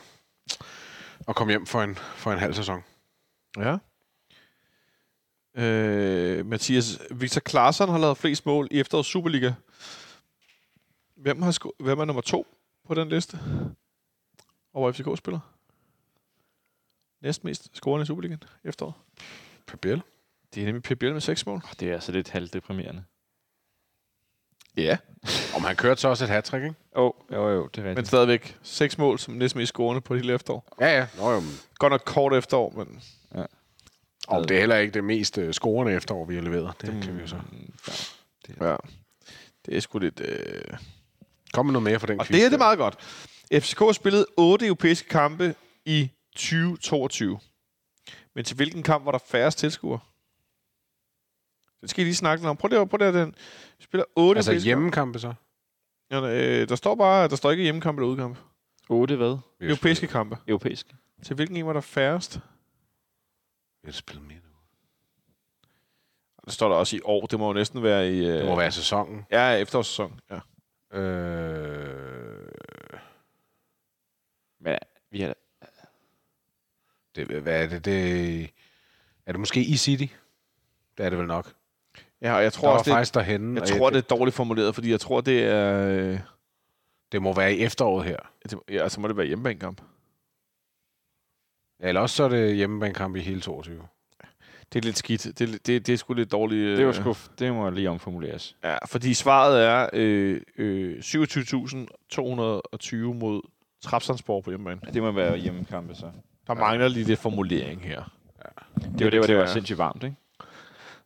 at 1.28 1.34
komme 1.34 1.52
hjem 1.52 1.66
for 1.66 1.82
en, 1.82 1.96
for 1.96 2.32
en 2.32 2.38
halv 2.38 2.54
sæson. 2.54 2.82
Ja. 3.56 3.76
Øh, 5.54 6.46
Mathias, 6.46 6.98
Victor 7.10 7.40
Klaarsson 7.40 7.88
har 7.88 7.98
lavet 7.98 8.18
flest 8.18 8.46
mål 8.46 8.68
i 8.70 8.80
efterårets 8.80 9.08
Superliga. 9.08 9.52
Hvem, 11.20 11.42
har 11.42 11.52
sku- 11.52 11.84
hvem 11.84 11.98
er 11.98 12.04
nummer 12.04 12.22
to 12.22 12.46
på 12.86 12.94
den 12.94 13.08
liste 13.08 13.38
over 14.72 14.92
FCK-spillere? 14.92 15.40
Næstmest 17.20 17.76
scorende 17.76 18.02
i 18.02 18.06
Superligaen 18.06 18.42
efteråret. 18.64 18.94
Pabel? 19.66 20.02
Det 20.54 20.62
er 20.62 20.66
nemlig 20.72 20.98
Biel 20.98 21.12
med 21.12 21.20
seks 21.20 21.46
mål. 21.46 21.62
Det 21.80 21.88
er 21.88 21.94
altså 21.94 22.12
lidt 22.12 22.30
halvdeprimerende. 22.30 23.04
Ja. 24.76 24.98
Om 25.56 25.64
han 25.64 25.76
kørte 25.76 26.00
så 26.00 26.08
også 26.08 26.24
et 26.24 26.30
hat 26.30 26.52
ikke? 26.54 26.74
Åh, 26.96 27.04
oh, 27.04 27.12
jo, 27.32 27.48
jo, 27.48 27.66
det 27.66 27.78
er 27.78 27.82
Men 27.82 27.88
rigtigt. 27.90 28.06
stadigvæk 28.08 28.58
seks 28.62 28.98
mål 28.98 29.18
som 29.18 29.34
næstmest 29.34 29.72
scorende 29.72 30.00
på 30.00 30.14
det 30.14 30.22
hele 30.22 30.34
efterår. 30.34 30.76
Ja, 30.80 30.98
ja. 30.98 31.06
Nå, 31.18 31.30
jo, 31.30 31.40
men, 31.40 31.50
Godt 31.78 31.90
nok 31.90 32.02
kort 32.06 32.34
efterår, 32.34 32.70
men 32.70 33.02
og 34.28 34.48
det 34.48 34.54
er 34.56 34.60
heller 34.60 34.76
ikke 34.76 34.94
det 34.94 35.04
mest 35.04 35.38
øh, 35.38 35.52
scorende 35.52 35.92
efterår, 35.92 36.24
vi 36.24 36.34
har 36.34 36.42
leveret. 36.42 36.80
Det 36.80 37.02
kan 37.02 37.16
vi 37.16 37.20
jo 37.20 37.26
så. 37.26 37.40
ja. 38.60 38.76
Det 39.66 39.76
er 39.76 39.80
sgu 39.80 39.98
lidt... 39.98 40.20
Øh... 40.20 40.78
Kom 41.52 41.66
med 41.66 41.72
noget 41.72 41.82
mere 41.82 42.00
for 42.00 42.06
den 42.06 42.20
Og 42.20 42.26
quiz 42.26 42.36
det 42.36 42.44
er 42.44 42.50
det 42.50 42.58
meget 42.58 42.78
godt. 42.78 42.96
FCK 43.52 43.78
har 43.78 43.92
spillet 43.92 44.26
otte 44.36 44.66
europæiske 44.66 45.08
kampe 45.08 45.54
i 45.84 46.10
2022. 46.36 47.38
Men 48.34 48.44
til 48.44 48.56
hvilken 48.56 48.82
kamp 48.82 49.04
var 49.04 49.12
der 49.12 49.18
færrest 49.26 49.58
tilskuere? 49.58 49.98
Det 51.80 51.90
skal 51.90 52.02
I 52.02 52.04
lige 52.04 52.14
snakke 52.14 52.42
lidt 52.42 52.50
om. 52.50 52.56
Prøv 52.56 52.68
lige 52.68 52.80
at 52.80 52.88
prøv 52.88 52.96
lige 52.98 53.08
at 53.08 53.14
den. 53.14 53.34
Vi 53.78 53.84
spiller 53.84 54.04
otte 54.16 54.38
Altså 54.38 54.50
europæiske 54.50 54.66
hjemmekampe 54.66 55.18
så? 55.18 55.34
Ja, 56.10 56.20
øh, 56.20 56.68
der 56.68 56.76
står 56.76 56.94
bare, 56.94 57.28
der 57.28 57.36
står 57.36 57.50
ikke 57.50 57.62
hjemmekamp 57.62 57.98
eller 57.98 58.08
udkamp. 58.08 58.38
8 58.88 59.16
hvad? 59.16 59.38
Europæiske 59.60 60.06
kampe. 60.06 60.36
Europæisk. 60.48 60.86
Til 61.22 61.36
hvilken 61.36 61.56
en 61.56 61.66
var 61.66 61.72
der 61.72 61.80
færrest? 61.80 62.34
Vi 63.82 63.86
har 63.86 63.92
spillet 63.92 64.26
mere 64.26 64.38
nu. 64.38 64.56
Der 66.44 66.50
står 66.50 66.68
der 66.68 66.76
også 66.76 66.96
i 66.96 67.00
år. 67.04 67.26
Det 67.26 67.38
må 67.38 67.46
jo 67.46 67.52
næsten 67.52 67.82
være 67.82 68.12
i... 68.12 68.26
Øh... 68.26 68.38
Det 68.38 68.46
må 68.46 68.56
være 68.56 68.72
sæsonen. 68.72 69.26
Ja, 69.30 69.52
efterårssæson. 69.52 70.20
Ja. 70.30 70.38
Øh, 70.92 72.48
Men 74.60 74.78
vi 75.10 75.20
har 75.20 75.34
det, 77.14 77.26
hvad 77.42 77.62
er 77.64 77.68
det, 77.68 77.84
det? 77.84 78.42
Er 79.26 79.32
det 79.32 79.38
måske 79.40 79.60
i 79.64 79.76
City? 79.76 80.06
Det 80.98 81.06
er 81.06 81.10
det 81.10 81.18
vel 81.18 81.26
nok. 81.26 81.52
ja, 82.20 82.34
og 82.36 82.42
jeg 82.42 82.52
Tror 82.52 82.68
der 82.68 82.74
også, 82.78 82.84
det, 82.90 82.94
faktisk 82.96 83.14
derhenne. 83.14 83.60
jeg 83.60 83.68
tror, 83.68 83.90
det 83.90 83.96
er 83.98 84.16
dårligt 84.16 84.36
formuleret, 84.36 84.74
fordi 84.74 84.90
jeg 84.90 85.00
tror, 85.00 85.20
det 85.20 85.44
er... 85.44 85.86
Øh... 85.88 86.20
det 87.12 87.22
må 87.22 87.34
være 87.34 87.54
i 87.54 87.60
efteråret 87.62 88.04
her. 88.06 88.16
det- 88.50 88.58
Ja, 88.68 88.88
så 88.88 89.00
må 89.00 89.08
det 89.08 89.16
være 89.16 89.26
hjemmebanekamp. 89.26 89.80
Ja, 91.80 91.88
Eller 91.88 92.00
også 92.00 92.16
så 92.16 92.24
er 92.24 92.28
det 92.28 92.56
hjemmebanekamp 92.56 93.16
i 93.16 93.20
hele 93.20 93.40
22. 93.40 93.86
Det 94.72 94.78
er 94.78 94.82
lidt 94.84 94.98
skidt. 94.98 95.24
Det, 95.38 95.40
er- 95.54 95.58
det, 95.66 95.86
det 95.86 95.92
er 95.92 95.96
sgu 95.96 96.14
lidt 96.14 96.32
dårligt. 96.32 96.60
øh, 96.60 96.78
Det 96.78 96.86
var 96.86 96.92
sgu, 96.92 97.14
det 97.38 97.52
må 97.54 97.70
lige 97.70 97.90
omformuleres. 97.90 98.56
Ja, 98.64 98.76
fordi 98.86 99.14
svaret 99.14 99.64
er 99.64 99.88
øh, 99.92 100.40
øh, 100.58 100.98
27.220 100.98 102.96
mod 103.14 103.40
Trapsandsborg 103.82 104.44
på 104.44 104.50
hjemmebane. 104.50 104.80
Det 104.94 105.02
må 105.02 105.10
være 105.12 105.36
hjemmekampe, 105.36 105.94
så. 105.94 106.06
Der 106.46 106.54
mangler 106.54 106.88
lige 106.88 107.04
lidt 107.04 107.20
formulering 107.20 107.82
her. 107.82 108.02
Det 108.98 109.04
var 109.04 109.10
det, 109.10 109.20
var, 109.20 109.26
det 109.26 109.36
var 109.36 109.46
sindssygt 109.46 109.78
varmt, 109.78 110.02
ikke? 110.04 110.16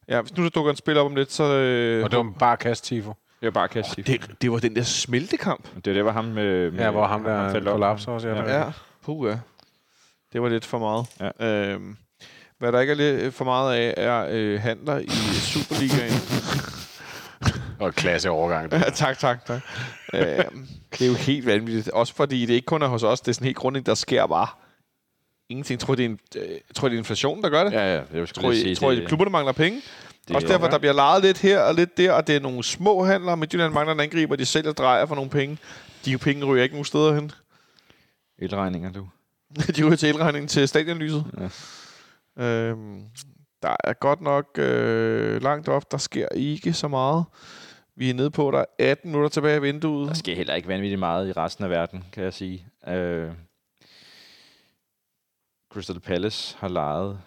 Ja, 0.09 0.20
hvis 0.20 0.36
nu 0.36 0.43
der 0.44 0.51
dukker 0.51 0.70
en 0.70 0.76
spil 0.76 0.97
op 0.99 1.07
om 1.07 1.15
lidt, 1.17 1.33
så... 1.33 1.44
Øh, 1.44 2.05
Og 2.05 2.10
det 2.10 2.17
var 2.18 2.33
bare 2.39 2.57
kast, 2.57 2.84
Tifo. 2.84 3.09
Det 3.41 3.47
var 3.47 3.51
bare 3.51 3.68
kast 3.68 3.99
oh, 3.99 4.05
det, 4.05 4.31
det 4.43 4.51
var 4.52 4.59
den 4.59 4.76
der 4.76 4.83
smeltekamp. 4.83 5.65
Det 5.75 5.86
var 5.86 5.93
det, 5.93 6.05
var 6.05 6.12
ham 6.12 6.25
med... 6.25 6.70
med 6.70 6.81
Ja, 6.81 6.91
hvor 6.91 7.07
ham 7.07 7.25
der 7.25 7.60
kollapser 7.73 8.12
også. 8.12 8.28
Ja, 8.28 8.34
Ja. 8.34 8.52
ja. 8.52 8.59
Ja, 8.65 8.73
puh 9.02 9.28
ja. 9.31 9.39
Det 10.33 10.43
var 10.43 10.49
lidt 10.49 10.65
for 10.65 10.78
meget. 10.78 11.33
Ja. 11.41 11.70
Øhm, 11.73 11.97
hvad 12.65 12.73
der 12.73 12.81
ikke 12.81 12.91
er 12.91 12.97
lidt 12.97 13.34
for 13.34 13.44
meget 13.44 13.76
af, 13.76 13.94
er 13.97 14.26
øh, 14.31 14.60
handler 14.60 14.99
i 14.99 15.09
Superligaen. 15.34 16.12
Og 17.81 17.94
klasse 17.94 18.31
overgang. 18.31 18.73
Ja, 18.73 18.78
tak, 18.94 19.18
tak, 19.18 19.44
tak. 19.47 19.60
øhm, 20.15 20.68
det 20.93 21.01
er 21.02 21.07
jo 21.07 21.15
helt 21.15 21.47
vanvittigt. 21.47 21.89
Også 21.89 22.15
fordi 22.15 22.47
det 22.47 22.55
ikke 22.55 22.67
kun 22.67 22.83
er 22.83 22.86
hos 22.86 23.02
os. 23.02 23.20
Det 23.20 23.28
er 23.28 23.33
sådan 23.33 23.44
helt 23.44 23.57
grundlæggende, 23.57 23.89
der 23.91 23.94
sker 23.94 24.26
bare 24.26 24.47
ingenting. 25.49 25.81
Tror 25.81 25.94
I, 25.94 25.97
det 25.97 26.05
er, 26.05 26.09
en, 26.09 26.18
øh, 26.36 26.43
tror 26.75 26.89
I, 26.89 26.91
det 26.91 26.97
er 26.97 26.99
inflation, 26.99 27.43
der 27.43 27.49
gør 27.49 27.65
det? 27.65 27.73
Ja, 27.73 27.94
ja. 27.94 28.02
Jeg 28.15 28.28
Tror 28.28 28.52
I, 28.52 28.75
tror 28.75 28.93
I, 28.93 29.01
at 29.02 29.09
klubberne 29.09 29.31
mangler 29.31 29.52
penge? 29.52 29.83
det 30.28 30.36
Også 30.36 30.47
er- 30.49 30.51
derfor, 30.52 30.67
der 30.68 30.78
bliver 30.78 30.93
lejet 30.93 31.23
lidt 31.23 31.39
her 31.39 31.60
og 31.60 31.75
lidt 31.75 31.97
der, 31.99 32.12
og 32.12 32.26
det 32.26 32.36
er 32.36 32.41
nogle 32.41 32.65
små 32.65 33.05
handlere. 33.05 33.36
Midtjylland 33.36 33.73
mangler 33.73 33.94
en 33.94 34.01
angriber, 34.01 34.36
de 34.36 34.44
sælger 34.47 34.73
drejer 34.73 35.07
for 35.07 35.15
nogle 35.15 35.31
penge. 35.31 35.59
De 36.05 36.18
penge 36.18 36.44
ryger 36.44 36.62
ikke 36.62 36.75
nogen 36.75 36.84
steder 36.84 37.15
hen. 37.15 37.31
Elregninger, 38.39 38.93
du. 38.93 39.07
de 39.76 39.84
ryger 39.84 39.97
til 39.97 40.09
elregningen 40.09 40.49
til 40.49 40.68
stadionlyset. 40.68 41.25
Ja. 41.41 41.49
Øhm, 42.37 43.05
der 43.63 43.77
er 43.85 43.93
godt 43.93 44.21
nok 44.21 44.59
øh, 44.59 45.43
langt 45.43 45.69
op. 45.69 45.93
Der 45.93 45.99
sker 45.99 46.29
ikke 46.29 46.73
så 46.73 46.89
meget. 46.89 47.25
Vi 47.95 48.11
er 48.11 48.15
nede 48.15 48.31
på, 48.31 48.51
der 48.51 48.59
er 48.59 48.65
18 48.79 49.11
minutter 49.11 49.29
tilbage 49.29 49.57
i 49.57 49.61
vinduet. 49.61 50.09
Der 50.09 50.15
sker 50.15 50.37
heller 50.37 50.55
ikke 50.55 50.69
vanvittigt 50.69 50.99
meget 50.99 51.29
i 51.29 51.33
resten 51.33 51.65
af 51.65 51.71
verden, 51.71 52.05
kan 52.13 52.25
jeg 52.25 52.35
sige. 52.35 52.67
Øh, 52.89 53.33
Crystal 55.73 56.01
Palace 56.01 56.57
har 56.59 56.69
lejet 56.69 57.21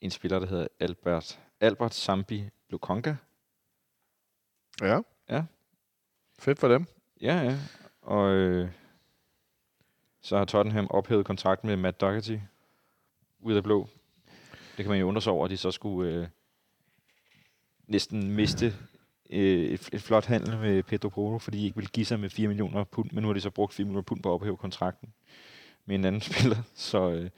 en 0.00 0.10
spiller, 0.10 0.38
der 0.38 0.46
hedder 0.46 0.66
Albert, 0.80 1.40
Albert 1.60 1.94
Sambi 1.94 2.44
Lukonga. 2.70 3.14
Ja. 4.80 5.00
Ja. 5.28 5.44
Fedt 6.38 6.58
for 6.58 6.68
dem. 6.68 6.86
Ja, 7.20 7.40
ja. 7.40 7.56
Og 8.02 8.30
øh, 8.32 8.70
så 10.20 10.36
har 10.36 10.44
Tottenham 10.44 10.86
ophævet 10.90 11.26
kontrakten 11.26 11.68
med 11.68 11.76
Matt 11.76 12.00
Doherty 12.00 12.36
ud 13.38 13.54
af 13.54 13.62
blå. 13.62 13.88
Det 14.76 14.84
kan 14.84 14.88
man 14.90 15.00
jo 15.00 15.08
undre 15.08 15.22
sig 15.22 15.32
over, 15.32 15.44
at 15.44 15.50
de 15.50 15.56
så 15.56 15.70
skulle 15.70 16.12
øh, 16.14 16.26
næsten 17.88 18.30
miste 18.30 18.66
øh, 19.30 19.64
et, 19.64 19.88
et 19.92 20.02
flot 20.02 20.24
handel 20.26 20.58
med 20.58 20.82
Pedro 20.82 21.08
Porro, 21.08 21.38
fordi 21.38 21.58
de 21.58 21.64
ikke 21.64 21.76
ville 21.76 21.90
give 21.92 22.06
sig 22.06 22.20
med 22.20 22.30
4 22.30 22.48
millioner 22.48 22.84
pund, 22.84 23.10
men 23.12 23.22
nu 23.22 23.28
har 23.28 23.34
de 23.34 23.40
så 23.40 23.50
brugt 23.50 23.74
4 23.74 23.84
millioner 23.84 24.02
pund 24.02 24.22
på 24.22 24.28
at 24.28 24.34
ophæve 24.34 24.56
kontrakten 24.56 25.08
med 25.86 25.94
en 25.94 26.04
anden 26.04 26.20
spiller. 26.30 26.56
Så 26.74 27.10
øh, 27.10 27.30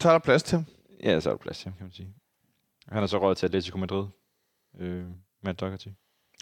Så 0.00 0.08
er 0.08 0.12
der 0.12 0.18
plads 0.18 0.42
til 0.42 0.56
ham. 0.56 0.64
ja, 1.02 1.20
så 1.20 1.28
er 1.30 1.32
der 1.32 1.38
plads 1.38 1.58
til 1.58 1.64
ham, 1.68 1.76
kan 1.78 1.84
man 1.86 1.92
sige. 1.92 2.14
Han 2.88 3.02
er 3.02 3.06
så 3.06 3.18
råd 3.18 3.34
til 3.34 3.46
Atletico 3.46 3.78
Madrid, 3.78 4.06
øh, 4.78 5.04
Matt 5.42 5.60
Doherty. 5.60 5.88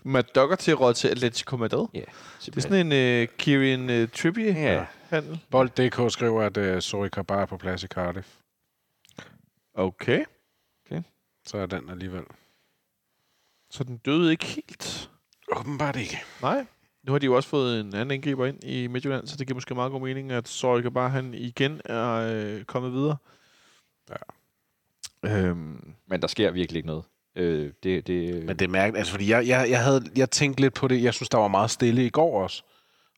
Matt 0.04 0.34
Doherty 0.34 0.70
råd 0.70 0.94
til 0.94 1.08
Atletico 1.08 1.56
Madrid. 1.56 1.86
Ja, 1.94 2.02
Det 2.46 2.56
er 2.56 2.60
sådan 2.60 2.92
en 2.92 3.22
uh, 3.22 3.28
Kieran 3.38 4.02
uh, 4.02 4.08
Trippier-handel. 4.08 5.30
Ja. 5.32 5.38
Bold.dk 5.50 6.12
skriver, 6.12 6.42
at 6.42 6.56
uh, 6.56 6.78
Zoe 6.80 7.08
Kabar 7.08 7.40
er 7.42 7.46
på 7.46 7.56
plads 7.56 7.84
i 7.84 7.86
Cardiff. 7.86 8.37
Okay. 9.78 10.24
Så 11.46 11.58
er 11.58 11.66
den 11.66 11.90
alligevel. 11.90 12.24
Så 13.70 13.84
den 13.84 13.96
døde 13.96 14.30
ikke 14.30 14.44
helt. 14.44 15.10
Åbenbart 15.56 15.96
ikke. 15.96 16.18
Nej. 16.42 16.66
Nu 17.02 17.12
har 17.12 17.18
de 17.18 17.26
jo 17.26 17.36
også 17.36 17.48
fået 17.48 17.80
en 17.80 17.94
anden 17.94 18.10
angriber 18.10 18.46
ind 18.46 18.64
i 18.64 18.86
Midtjylland, 18.86 19.26
så 19.26 19.36
det 19.36 19.46
giver 19.46 19.54
måske 19.54 19.74
meget 19.74 19.92
god 19.92 20.00
mening, 20.00 20.32
at 20.32 20.48
Sorge 20.48 20.90
bare 20.90 21.10
han 21.10 21.34
igen 21.34 21.80
er 21.84 22.12
øh, 22.12 22.64
kommet 22.64 22.92
videre. 22.92 23.16
Ja. 24.10 24.16
Øhm, 25.30 25.94
Men 26.06 26.22
der 26.22 26.26
sker 26.28 26.50
virkelig 26.50 26.78
ikke 26.78 26.86
noget. 26.86 27.04
Øh, 27.36 27.72
det, 27.82 28.06
det, 28.06 28.44
Men 28.44 28.56
det 28.56 28.62
er 28.64 28.68
mærkeligt, 28.68 28.98
altså 28.98 29.12
fordi 29.12 29.30
jeg, 29.30 29.46
jeg, 29.46 29.70
jeg, 29.70 29.84
havde, 29.84 30.04
jeg 30.16 30.30
tænkte 30.30 30.60
lidt 30.60 30.74
på 30.74 30.88
det. 30.88 31.02
Jeg 31.02 31.14
synes, 31.14 31.28
der 31.28 31.38
var 31.38 31.48
meget 31.48 31.70
stille 31.70 32.06
i 32.06 32.10
går 32.10 32.42
også. 32.42 32.62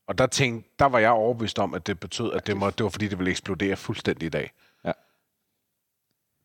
Og 0.07 0.19
der, 0.19 0.27
tænkte, 0.27 0.71
der 0.79 0.87
var 0.87 0.99
jeg 0.99 1.11
overbevist 1.11 1.59
om, 1.59 1.75
at 1.75 1.87
det 1.87 2.01
betød, 2.01 2.33
at 2.33 2.47
det, 2.47 2.57
må, 2.57 2.71
det 2.71 2.85
var 2.85 2.91
fordi, 2.91 3.09
det 3.09 3.19
ville 3.19 3.31
eksplodere 3.31 3.77
fuldstændig 3.77 4.27
i 4.27 4.31
dag. 4.31 4.53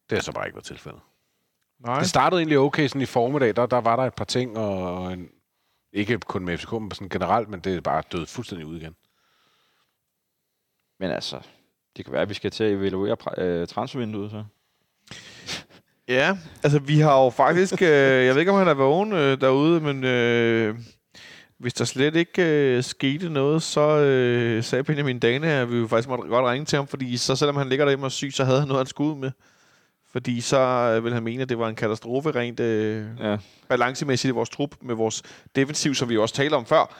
Det 0.10 0.18
har 0.18 0.22
så 0.24 0.32
bare 0.32 0.48
ikke 0.48 0.56
været 0.56 0.66
tilfældet. 0.66 1.02
nej. 1.80 2.00
Det 2.00 2.10
startede 2.10 2.40
egentlig 2.40 2.60
okay 2.60 2.88
sådan 2.88 3.02
i 3.02 3.06
formiddag. 3.06 3.56
Der, 3.56 3.66
der 3.66 3.78
var 3.78 3.96
der 3.96 4.04
et 4.04 4.14
par 4.14 4.26
ting, 4.26 4.58
og 4.58 5.14
en, 5.14 5.30
ikke 5.94 6.18
kun 6.18 6.46
med 6.46 6.58
FCK, 6.58 6.72
men 6.72 6.92
sådan 6.92 7.10
generelt, 7.10 7.50
men 7.50 7.60
det 7.60 7.76
er 7.76 7.82
bare 7.82 8.04
død 8.12 8.26
fuldstændig 8.26 8.68
ud 8.68 8.78
igen. 8.78 8.96
Men 11.00 11.12
altså, 11.12 11.40
det 11.98 12.06
kan 12.06 12.12
være, 12.12 12.22
at 12.22 12.30
vi 12.30 12.34
skal 12.34 12.52
til 12.52 12.64
at 12.64 12.72
evaluere 12.72 13.18
øh, 13.38 13.68
transfervinduet 13.68 14.32
så. 14.32 14.44
Ja, 16.08 16.38
altså 16.64 16.80
vi 16.80 17.00
har 17.00 17.24
jo 17.24 17.30
faktisk, 17.30 17.82
øh, 17.82 17.90
jeg 18.26 18.34
ved 18.34 18.40
ikke 18.40 18.52
om 18.52 18.58
han 18.58 18.68
er 18.68 18.74
vågen 18.74 19.14
øh, 19.14 19.42
derude, 19.42 19.82
men 19.82 20.04
øh, 20.04 20.76
hvis 21.58 21.74
der 21.74 21.86
slet 21.86 22.16
ikke 22.16 22.44
øh, 22.44 22.84
skete 22.84 23.30
noget, 23.30 23.64
så 23.64 24.00
øh, 24.00 24.64
sagde 24.64 24.84
Benjamin 24.84 25.20
Dane, 25.20 25.52
at 25.52 25.72
vi 25.72 25.78
jo 25.78 25.88
faktisk 25.88 26.10
måtte 26.10 26.28
godt 26.28 26.46
ringe 26.46 26.66
til 26.66 26.78
ham, 26.78 26.88
fordi 26.88 27.18
så 27.18 27.36
selvom 27.36 27.56
han 27.56 27.70
ligger 27.70 27.86
derhjemme 27.86 28.06
og 28.06 28.12
syg, 28.12 28.34
så 28.34 28.44
havde 28.44 28.60
han 28.60 28.68
noget, 28.68 28.80
han 28.80 28.88
skulle 28.88 29.14
ud 29.14 29.20
med. 29.20 29.32
Fordi 30.16 30.42
så 30.42 30.58
øh, 30.58 31.04
vil 31.04 31.14
han 31.14 31.24
mene, 31.24 31.42
at 31.42 31.50
det 31.50 31.60
var 31.60 31.70
en 31.70 31.76
katastrofe 31.76 32.32
rent 32.32 32.60
øh, 32.60 33.08
Ja. 33.20 33.38
balancemæssigt 33.70 34.30
i 34.30 34.34
vores 34.34 34.50
trup, 34.50 34.76
med 34.82 34.96
vores 34.96 35.24
defensiv, 35.56 35.96
som 35.96 36.10
vi 36.10 36.18
også 36.18 36.36
talte 36.36 36.56
om 36.56 36.66
før, 36.66 36.96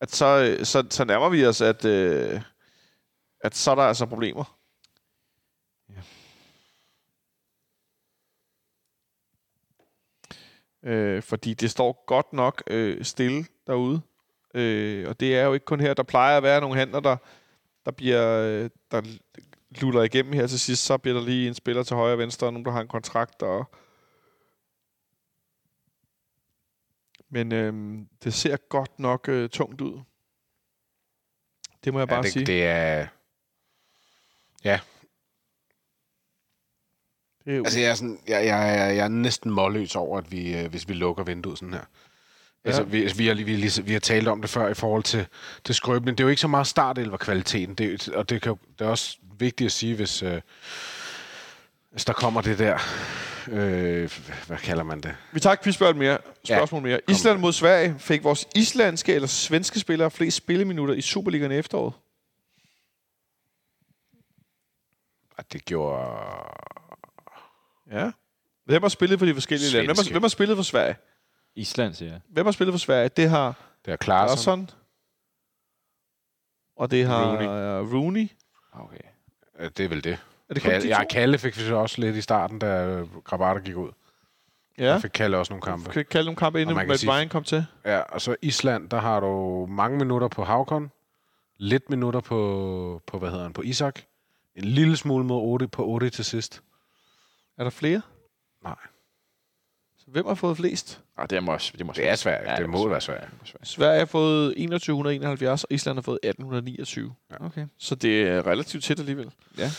at 0.00 0.10
så, 0.14 0.56
øh, 0.58 0.64
så, 0.64 0.86
så 0.90 1.04
nærmer 1.04 1.28
vi 1.28 1.46
os, 1.46 1.60
at, 1.60 1.84
øh, 1.84 2.40
at 3.44 3.56
så 3.56 3.70
er 3.70 3.74
der 3.74 3.82
altså 3.82 4.06
problemer. 4.06 4.58
Øh, 10.84 11.22
fordi 11.22 11.54
det 11.54 11.70
står 11.70 12.04
godt 12.06 12.32
nok 12.32 12.62
øh, 12.66 13.04
stille 13.04 13.44
derude. 13.66 14.00
Øh, 14.54 15.08
og 15.08 15.20
det 15.20 15.36
er 15.36 15.44
jo 15.44 15.52
ikke 15.54 15.66
kun 15.66 15.80
her. 15.80 15.94
Der 15.94 16.02
plejer 16.02 16.36
at 16.36 16.42
være 16.42 16.60
nogle 16.60 16.78
handler, 16.78 17.00
der, 17.00 17.16
der 17.84 17.90
bliver 17.90 18.38
øh, 18.38 18.70
der 18.90 19.02
lutter 19.70 20.02
igennem 20.02 20.32
her 20.32 20.46
til 20.46 20.60
sidst. 20.60 20.84
Så 20.84 20.98
bliver 20.98 21.18
der 21.18 21.24
lige 21.26 21.48
en 21.48 21.54
spiller 21.54 21.82
til 21.82 21.96
højre 21.96 22.12
og 22.12 22.18
venstre, 22.18 22.46
og 22.46 22.52
nogen, 22.52 22.64
der 22.64 22.70
har 22.70 22.80
en 22.80 22.88
kontrakt. 22.88 23.42
Og 23.42 23.70
Men 27.28 27.52
øh, 27.52 27.98
det 28.24 28.34
ser 28.34 28.56
godt 28.56 28.98
nok 28.98 29.28
øh, 29.28 29.48
tungt 29.48 29.80
ud. 29.80 30.00
Det 31.84 31.92
må 31.92 31.98
jeg 31.98 32.08
bare 32.08 32.16
ja, 32.16 32.22
det, 32.22 32.32
sige. 32.32 32.46
det 32.46 32.64
er... 32.64 33.06
det 37.44 37.52
er 37.52 37.56
jo, 37.56 37.64
Altså, 37.64 37.80
jeg 37.80 37.90
er, 37.90 37.94
sådan, 37.94 38.20
jeg, 38.28 38.46
jeg, 38.46 38.78
jeg, 38.78 38.96
jeg 38.96 39.04
er 39.04 39.08
næsten 39.08 39.50
målløs 39.50 39.96
over, 39.96 40.18
at 40.18 40.32
vi, 40.32 40.58
øh, 40.58 40.70
hvis 40.70 40.88
vi 40.88 40.94
lukker 40.94 41.24
vinduet 41.24 41.58
sådan 41.58 41.74
her. 41.74 41.84
Ja. 42.64 42.68
Altså, 42.68 42.82
vi, 42.82 43.12
vi, 43.16 43.26
har, 43.26 43.34
lige- 43.34 43.44
vi, 43.44 43.52
har 43.52 43.58
lige- 43.60 43.84
vi 43.84 43.92
har 43.92 44.00
talt 44.00 44.28
om 44.28 44.40
det 44.40 44.50
før 44.50 44.68
i 44.68 44.74
forhold 44.74 45.02
til, 45.02 45.26
til 45.64 45.74
skrøbning. 45.74 46.18
Det 46.18 46.24
er 46.24 46.26
jo 46.26 46.30
ikke 46.30 46.40
så 46.40 46.48
meget 46.48 46.66
startelver 46.66 47.16
kvaliteten, 47.16 47.74
det, 47.74 48.08
og 48.08 48.28
det, 48.30 48.42
kan, 48.42 48.54
det 48.78 48.84
er 48.84 48.88
også 48.90 49.16
vigtigt 49.38 49.66
at 49.66 49.72
sige, 49.72 49.94
hvis, 49.94 50.22
øh, 50.22 50.40
hvis 51.90 52.04
der 52.04 52.12
kommer 52.12 52.40
det 52.40 52.58
der... 52.58 52.78
Øh, 53.48 54.10
hvad 54.46 54.56
kalder 54.58 54.82
man 54.82 55.00
det? 55.00 55.14
Vi 55.32 55.40
tager 55.40 55.52
et 55.54 55.62
quizspørgsmål 55.62 55.98
mere. 55.98 56.18
Spørgsmål 56.44 56.82
mere. 56.82 57.00
Island 57.08 57.38
mod 57.38 57.52
Sverige. 57.52 57.94
Fik 57.98 58.24
vores 58.24 58.46
islandske 58.54 59.14
eller 59.14 59.28
svenske 59.28 59.80
spillere 59.80 60.10
flest 60.10 60.36
spilleminutter 60.36 60.94
i 60.94 61.00
Superligaen 61.00 61.52
i 61.52 61.54
efteråret? 61.54 61.92
Det 65.52 65.64
gjorde... 65.64 66.06
Ja. 67.92 68.10
Hvem 68.64 68.82
har 68.82 68.88
spillet 68.88 69.18
for 69.18 69.26
de 69.26 69.34
forskellige 69.34 69.70
lande? 69.70 69.80
Hvem 69.80 69.88
har, 69.88 69.94
Svenske. 69.94 70.12
hvem 70.12 70.22
har 70.22 70.28
spillet 70.28 70.56
for 70.56 70.62
Sverige? 70.62 70.96
Island, 71.60 71.94
siger 71.94 72.10
jeg. 72.12 72.20
Hvem 72.28 72.46
har 72.46 72.52
spillet 72.52 72.72
for 72.72 72.78
Sverige? 72.78 73.08
Det 73.08 73.30
har 73.30 73.54
Det 73.84 73.92
er 73.92 73.96
klart. 73.96 74.28
Larsson. 74.28 74.70
Og 76.76 76.90
det 76.90 77.06
har 77.06 77.24
Rooney. 77.32 77.94
Rooney. 77.94 78.28
Okay. 78.72 78.98
Det 79.76 79.80
er 79.84 79.88
vel 79.88 80.04
det. 80.04 80.18
Er 80.48 80.54
det 80.54 80.62
kun 80.62 80.70
Kalle, 80.70 80.88
de 80.88 80.94
ja, 80.96 81.02
to? 81.02 81.06
Kalle 81.10 81.38
fik 81.38 81.56
vi 81.56 81.62
så 81.62 81.74
også 81.74 82.00
lidt 82.00 82.16
i 82.16 82.20
starten, 82.20 82.58
da 82.58 82.86
øh, 82.86 83.16
Grabata 83.24 83.58
gik 83.60 83.76
ud. 83.76 83.90
Ja. 84.78 84.84
Der 84.84 84.98
fik 84.98 85.10
Kalle 85.14 85.36
også 85.38 85.52
nogle 85.52 85.62
kampe. 85.62 85.90
Kan 85.90 86.04
kalde 86.10 86.24
nogle 86.26 86.36
kampe, 86.36 86.60
inden 86.60 86.72
Og 86.72 86.76
man 86.76 86.84
kan 86.84 86.88
Matt 86.88 87.00
sige- 87.00 87.12
Ryan 87.12 87.28
kom 87.28 87.44
til. 87.44 87.66
Ja, 87.84 87.98
og 88.00 88.20
så 88.20 88.36
Island, 88.42 88.90
der 88.90 89.00
har 89.00 89.20
du 89.20 89.66
mange 89.70 89.98
minutter 89.98 90.28
på 90.28 90.44
Havkon, 90.44 90.90
lidt 91.56 91.90
minutter 91.90 92.20
på, 92.20 93.02
på 93.06 93.18
hvad 93.18 93.30
hedder 93.30 93.42
han, 93.44 93.52
på 93.52 93.62
Isak, 93.62 94.00
en 94.54 94.64
lille 94.64 94.96
smule 94.96 95.24
mod 95.24 95.42
Odi, 95.42 95.66
på 95.66 95.86
Odi 95.86 96.10
til 96.10 96.24
sidst. 96.24 96.62
Er 97.58 97.62
der 97.62 97.70
flere? 97.70 98.02
Nej. 98.62 98.76
Hvem 100.10 100.26
har 100.26 100.34
fået 100.34 100.56
flest? 100.56 101.00
Ah, 101.16 101.30
det 101.30 101.42
må, 101.42 101.58
det 101.78 101.86
må 101.86 101.92
Det 101.96 102.08
er 102.08 102.14
svært. 102.16 102.46
Ja, 102.46 102.56
det, 102.56 102.70
må 102.70 102.78
må 102.78 102.88
være 102.88 103.00
svært. 103.00 103.28
Sverige 103.62 103.98
har 103.98 104.06
fået 104.06 104.54
2171, 104.54 105.64
og 105.64 105.72
Island 105.72 105.96
har 105.96 106.02
fået 106.02 106.18
1829. 106.22 107.14
Okay. 107.40 107.66
Så 107.78 107.94
det 107.94 108.22
er 108.22 108.46
relativt 108.46 108.84
tæt 108.84 108.98
alligevel. 108.98 109.30
Ja. 109.58 109.70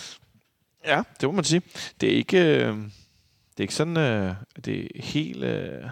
Ja, 0.85 1.03
det 1.21 1.29
må 1.29 1.31
man 1.31 1.43
sige. 1.43 1.61
Det 2.01 2.11
er 2.11 2.15
ikke, 2.15 2.37
øh, 2.37 2.77
det 2.77 3.57
er 3.57 3.61
ikke 3.61 3.75
sådan, 3.75 3.97
øh, 3.97 4.35
det 4.65 4.83
er 4.83 5.01
helt, 5.03 5.43
øh, 5.43 5.89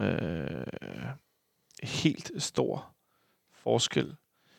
øh, 0.00 0.66
helt 1.82 2.30
stor 2.38 2.86
forskel. 3.54 4.16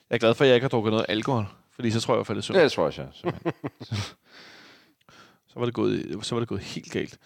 Jeg 0.10 0.16
er 0.16 0.20
glad 0.20 0.34
for, 0.34 0.44
at 0.44 0.48
jeg 0.48 0.56
ikke 0.56 0.64
har 0.64 0.70
drukket 0.70 0.92
noget 0.92 1.06
alkohol, 1.10 1.46
fordi 1.72 1.92
så 1.92 2.00
tror 2.02 2.14
jeg, 2.14 2.18
jeg 2.18 2.28
faldet 2.28 2.44
søvn. 2.44 2.60
Det 2.60 2.72
tror 2.72 2.86
jeg, 2.86 2.94
så. 2.94 3.32
Så 5.54 5.60
var 5.60 5.66
det 5.66 5.74
gået, 5.74 6.20
så 6.26 6.36
var 6.36 6.40
det 6.40 6.50
gået 6.50 6.62
helt 6.62 6.92
galt. 6.92 7.20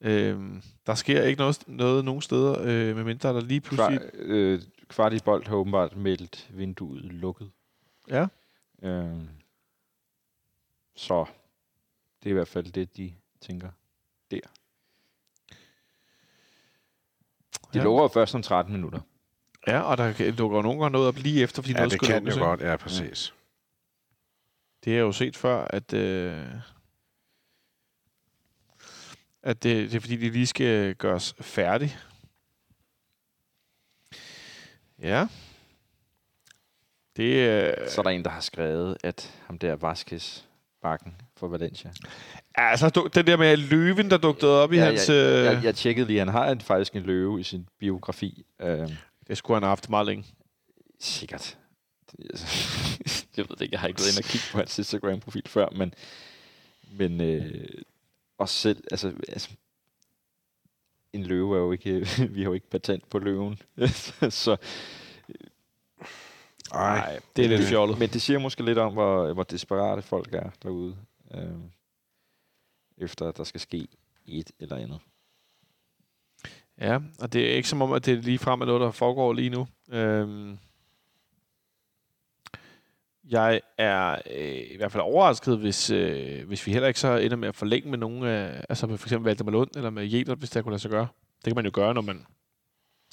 Øhm, 0.00 0.62
der 0.86 0.94
sker 0.94 1.22
ikke 1.22 1.38
noget, 1.38 1.62
noget 1.66 2.04
nogen 2.04 2.22
steder, 2.22 2.60
øh, 2.62 2.96
medmindre 2.96 3.28
der 3.28 3.40
lige 3.40 3.60
pludselig... 3.60 3.98
Kvar, 3.98 4.10
øh, 4.14 4.60
Kvartibolt 4.88 5.48
har 5.48 5.56
åbenbart 5.56 5.96
meldt 5.96 6.48
vinduet 6.50 7.04
lukket. 7.04 7.50
Ja. 8.08 8.26
Øh, 8.82 9.16
så 10.96 11.24
det 12.22 12.26
er 12.26 12.30
i 12.30 12.32
hvert 12.32 12.48
fald 12.48 12.72
det, 12.72 12.96
de 12.96 13.12
tænker 13.40 13.68
der. 14.30 14.36
De 14.36 14.40
Ja. 17.74 17.78
ja. 17.78 17.84
lukker 17.84 18.02
jo 18.02 18.08
først 18.08 18.34
om 18.34 18.42
13 18.42 18.72
minutter. 18.74 19.00
Ja, 19.66 19.80
og 19.80 19.98
der 19.98 20.32
dukker 20.38 20.62
nogle 20.62 20.80
gange 20.80 20.92
noget 20.92 21.08
op 21.08 21.16
lige 21.16 21.42
efter, 21.42 21.62
fordi 21.62 21.72
Ja, 21.72 21.78
noget 21.78 21.90
det 21.90 21.98
skulle 21.98 22.12
kan 22.12 22.22
lukkes, 22.22 22.36
jo 22.36 22.40
ikke? 22.40 22.46
godt. 22.48 22.60
Ja, 22.60 22.76
præcis. 22.76 23.34
Det 24.84 24.92
har 24.92 24.96
jeg 24.98 25.02
jo 25.06 25.12
set 25.12 25.36
før, 25.36 25.64
at, 25.64 25.92
øh, 25.92 26.46
at 29.46 29.62
det, 29.62 29.90
det 29.90 29.96
er 29.96 30.00
fordi, 30.00 30.16
de 30.16 30.30
lige 30.30 30.46
skal 30.46 30.94
gøres 30.94 31.34
færdig. 31.40 31.96
Ja. 35.02 35.26
Det 37.16 37.48
er... 37.48 37.88
Så 37.90 38.00
er 38.00 38.02
der 38.02 38.10
en, 38.10 38.24
der 38.24 38.30
har 38.30 38.40
skrevet, 38.40 38.96
at 39.02 39.34
ham 39.46 39.58
der 39.58 39.76
Vaskes 39.76 40.44
bakken 40.82 41.14
for 41.36 41.48
Valencia. 41.48 41.92
Altså, 42.54 42.88
du- 42.88 43.08
den 43.14 43.26
der 43.26 43.36
med 43.36 43.56
løven, 43.56 44.10
der 44.10 44.16
dukkede 44.18 44.62
op 44.62 44.72
i 44.72 44.76
Ja, 44.76 44.84
hans... 44.84 45.08
jeg, 45.08 45.14
øh, 45.16 45.44
jeg, 45.44 45.60
jeg 45.64 45.74
tjekkede 45.74 46.06
lige, 46.06 46.18
han 46.18 46.28
har 46.28 46.50
en, 46.50 46.60
faktisk 46.60 46.96
en 46.96 47.02
løve 47.02 47.40
i 47.40 47.42
sin 47.42 47.68
biografi. 47.78 48.46
Øh, 48.60 48.90
Det 49.28 49.38
skulle 49.38 49.56
han 49.56 49.62
have 49.62 49.68
haft 49.70 49.90
meget 49.90 50.06
længe. 50.06 50.24
sikkert. 51.00 51.58
jeg 53.36 53.48
ved 53.48 53.56
det 53.56 53.60
ikke, 53.60 53.72
jeg 53.72 53.80
har 53.80 53.88
ikke 53.88 54.00
været 54.00 54.16
inde 54.18 54.24
og 54.26 54.30
kigge 54.30 54.46
på 54.52 54.58
hans 54.58 54.78
Instagram-profil 54.78 55.42
før, 55.46 55.68
men, 55.70 55.94
men 56.92 57.20
øh, 57.20 57.68
også 58.38 58.54
selv, 58.54 58.84
altså, 58.90 59.12
altså, 59.28 59.50
en 61.12 61.22
løve 61.22 61.56
er 61.56 61.60
jo 61.60 61.72
ikke, 61.72 62.06
vi 62.34 62.40
har 62.42 62.48
jo 62.48 62.52
ikke 62.52 62.70
patent 62.70 63.10
på 63.10 63.18
løven. 63.18 63.58
så, 64.30 64.56
Ej, 66.72 67.20
Det 67.36 67.44
er 67.44 67.48
lidt 67.48 67.68
fjollet. 67.68 67.98
men 67.98 68.08
det 68.08 68.22
siger 68.22 68.38
måske 68.38 68.64
lidt 68.64 68.78
om, 68.78 68.92
hvor, 68.92 69.32
hvor 69.32 69.42
desperate 69.42 70.02
folk 70.02 70.34
er 70.34 70.50
derude, 70.62 70.96
øh, 71.34 71.50
efter 72.98 73.28
at 73.28 73.36
der 73.36 73.44
skal 73.44 73.60
ske 73.60 73.88
et 74.26 74.50
eller 74.60 74.76
andet. 74.76 74.98
Ja, 76.80 76.98
og 77.20 77.32
det 77.32 77.50
er 77.50 77.54
ikke 77.56 77.68
som 77.68 77.82
om, 77.82 77.92
at 77.92 78.06
det 78.06 78.24
lige 78.24 78.38
frem 78.38 78.60
er 78.60 78.64
noget, 78.66 78.80
der 78.80 78.90
foregår 78.90 79.32
lige 79.32 79.50
nu. 79.50 79.66
Øhm, 79.90 80.58
jeg 83.30 83.60
er 83.78 84.16
øh, 84.30 84.62
i 84.70 84.76
hvert 84.76 84.92
fald 84.92 85.02
overrasket, 85.02 85.58
hvis, 85.58 85.90
øh, 85.90 86.46
hvis 86.46 86.66
vi 86.66 86.72
heller 86.72 86.88
ikke 86.88 87.00
så 87.00 87.16
ender 87.16 87.36
med 87.36 87.48
at 87.48 87.54
forlænge 87.56 87.90
med 87.90 87.98
nogen 87.98 88.24
af, 88.24 88.64
altså 88.68 88.86
med 88.86 88.98
for 88.98 89.06
eksempel 89.08 89.24
Valdemar 89.28 89.52
Lund 89.52 89.70
eller 89.76 89.90
med 89.90 90.04
Jelert, 90.06 90.38
hvis 90.38 90.50
det 90.50 90.62
kunne 90.62 90.72
lade 90.72 90.82
sig 90.82 90.90
gøre. 90.90 91.06
Det 91.36 91.44
kan 91.44 91.54
man 91.56 91.64
jo 91.64 91.70
gøre, 91.74 91.94
når 91.94 92.00
man 92.02 92.26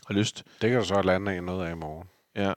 har 0.08 0.14
lyst. 0.14 0.44
det 0.62 0.70
kan 0.70 0.80
du 0.80 0.86
så 0.86 1.02
lande 1.02 1.32
af 1.32 1.44
noget 1.44 1.68
af 1.68 1.72
i 1.72 1.76
morgen. 1.76 2.08
Ja. 2.36 2.54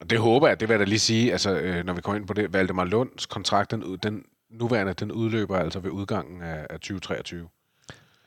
Og 0.00 0.10
det 0.10 0.18
håber 0.18 0.48
jeg, 0.48 0.60
det 0.60 0.68
vil 0.68 0.72
jeg 0.74 0.80
da 0.80 0.84
lige 0.84 0.98
sige, 0.98 1.32
altså, 1.32 1.56
øh, 1.56 1.84
når 1.84 1.92
vi 1.92 2.00
kommer 2.00 2.18
ind 2.20 2.26
på 2.26 2.32
det. 2.34 2.52
Valdemar 2.52 2.84
Lunds 2.84 3.26
kontrakt, 3.26 3.70
den, 3.70 3.84
ud- 3.84 3.96
den 3.98 4.24
nuværende, 4.50 4.94
den 4.94 5.12
udløber 5.12 5.58
altså 5.58 5.80
ved 5.80 5.90
udgangen 5.90 6.42
af, 6.42 6.66
af 6.70 6.80
2023. 6.80 7.48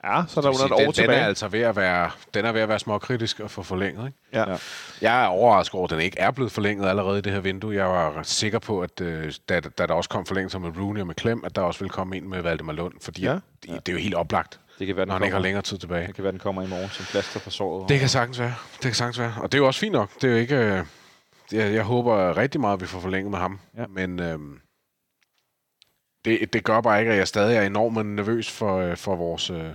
Ja, 0.04 0.24
så 0.28 0.40
er 0.40 0.42
der 0.42 0.50
under 0.50 0.66
et 0.66 0.72
år 0.72 0.78
den, 0.78 0.86
den 0.86 0.94
tilbage. 0.94 1.20
er 1.20 1.26
altså 1.26 1.48
ved 1.48 1.62
at 1.62 1.76
være, 1.76 2.12
den 2.34 2.46
er 2.46 2.52
ved 2.52 2.62
at 2.62 2.70
være 2.70 2.80
småkritisk 2.80 3.40
at 3.40 3.52
få 3.52 3.64
forlænget. 3.64 4.06
Ikke? 4.08 4.18
Ja. 4.34 4.50
Ja. 4.52 4.58
Jeg 5.02 5.24
er 5.24 5.28
overrasket 5.28 5.76
over, 5.76 5.84
at 5.84 5.90
den 5.90 6.00
ikke 6.00 6.20
er 6.20 6.32
blevet 6.32 6.52
forlænget 6.52 6.90
allerede 6.90 7.18
i 7.20 7.22
det 7.22 7.32
her 7.34 7.40
vindue. 7.40 7.76
Jeg 7.76 7.86
var 7.86 8.24
sikker 8.24 8.60
på, 8.60 8.82
at 8.82 9.02
øh, 9.02 9.34
da, 9.50 9.60
da 9.60 9.86
der 9.86 9.94
også 9.94 10.10
kom 10.10 10.26
forlængelser 10.26 10.60
med 10.60 10.78
Rooney 10.78 11.02
og 11.02 11.08
med 11.08 11.16
Klem, 11.16 11.44
at 11.46 11.56
der 11.56 11.62
også 11.62 11.80
ville 11.80 11.90
komme 11.90 12.18
en 12.18 12.30
med 12.30 12.42
Valdemar 12.42 12.74
Lund, 12.74 12.94
fordi 13.02 13.22
Ja. 13.22 13.32
ja. 13.32 13.40
det, 13.74 13.86
det 13.86 13.92
er 13.92 13.94
jo 13.94 14.00
helt 14.00 14.16
oplagt, 14.16 14.60
Det 14.80 14.88
kan 14.88 14.96
være, 14.96 15.06
den 15.06 15.08
når 15.08 15.16
han 15.16 15.24
ikke 15.24 15.36
har 15.36 15.42
længere 15.42 15.62
tid 15.64 15.78
tilbage. 15.78 16.08
det 16.08 16.16
kan 16.16 16.24
være, 16.24 16.32
den 16.32 16.40
kommer 16.40 16.62
i 16.62 16.68
morgen 16.68 16.90
som 16.90 17.06
plaster 17.06 17.40
på 17.40 17.50
såret. 17.50 17.90
Det 17.90 18.00
kan 18.00 18.10
sagtens 18.10 18.40
være. 18.40 18.54
Det 18.74 18.82
kan 18.82 18.94
sagtens 18.94 19.20
være. 19.20 19.34
Og 19.42 19.52
det 19.52 19.58
er 19.58 19.62
jo 19.62 19.68
også 19.68 19.80
fint 19.80 19.94
nok. 19.94 20.10
Det 20.22 20.24
er 20.24 20.32
jo 20.32 20.38
ikke... 20.38 20.56
Øh, 20.56 20.84
jeg, 21.52 21.74
jeg 21.74 21.84
håber 21.84 22.38
rigtig 22.38 22.62
meget, 22.62 22.74
at 22.74 22.82
vi 22.82 22.86
får 22.86 23.00
forlænget 23.00 23.32
med 23.32 23.40
ham. 23.40 23.60
Ja. 23.78 23.86
Men 23.90 24.20
øh, 24.20 24.40
det, 26.26 26.54
det 26.54 26.64
gør 26.64 26.82
bare 26.82 27.00
ikke, 27.00 27.12
at 27.12 27.18
jeg 27.18 27.28
stadig 27.28 27.58
er 27.58 27.62
enormt 27.62 28.06
nervøs 28.06 28.52
for, 28.52 28.78
øh, 28.78 28.98
for, 28.98 29.16
vores, 29.16 29.50
øh, 29.50 29.70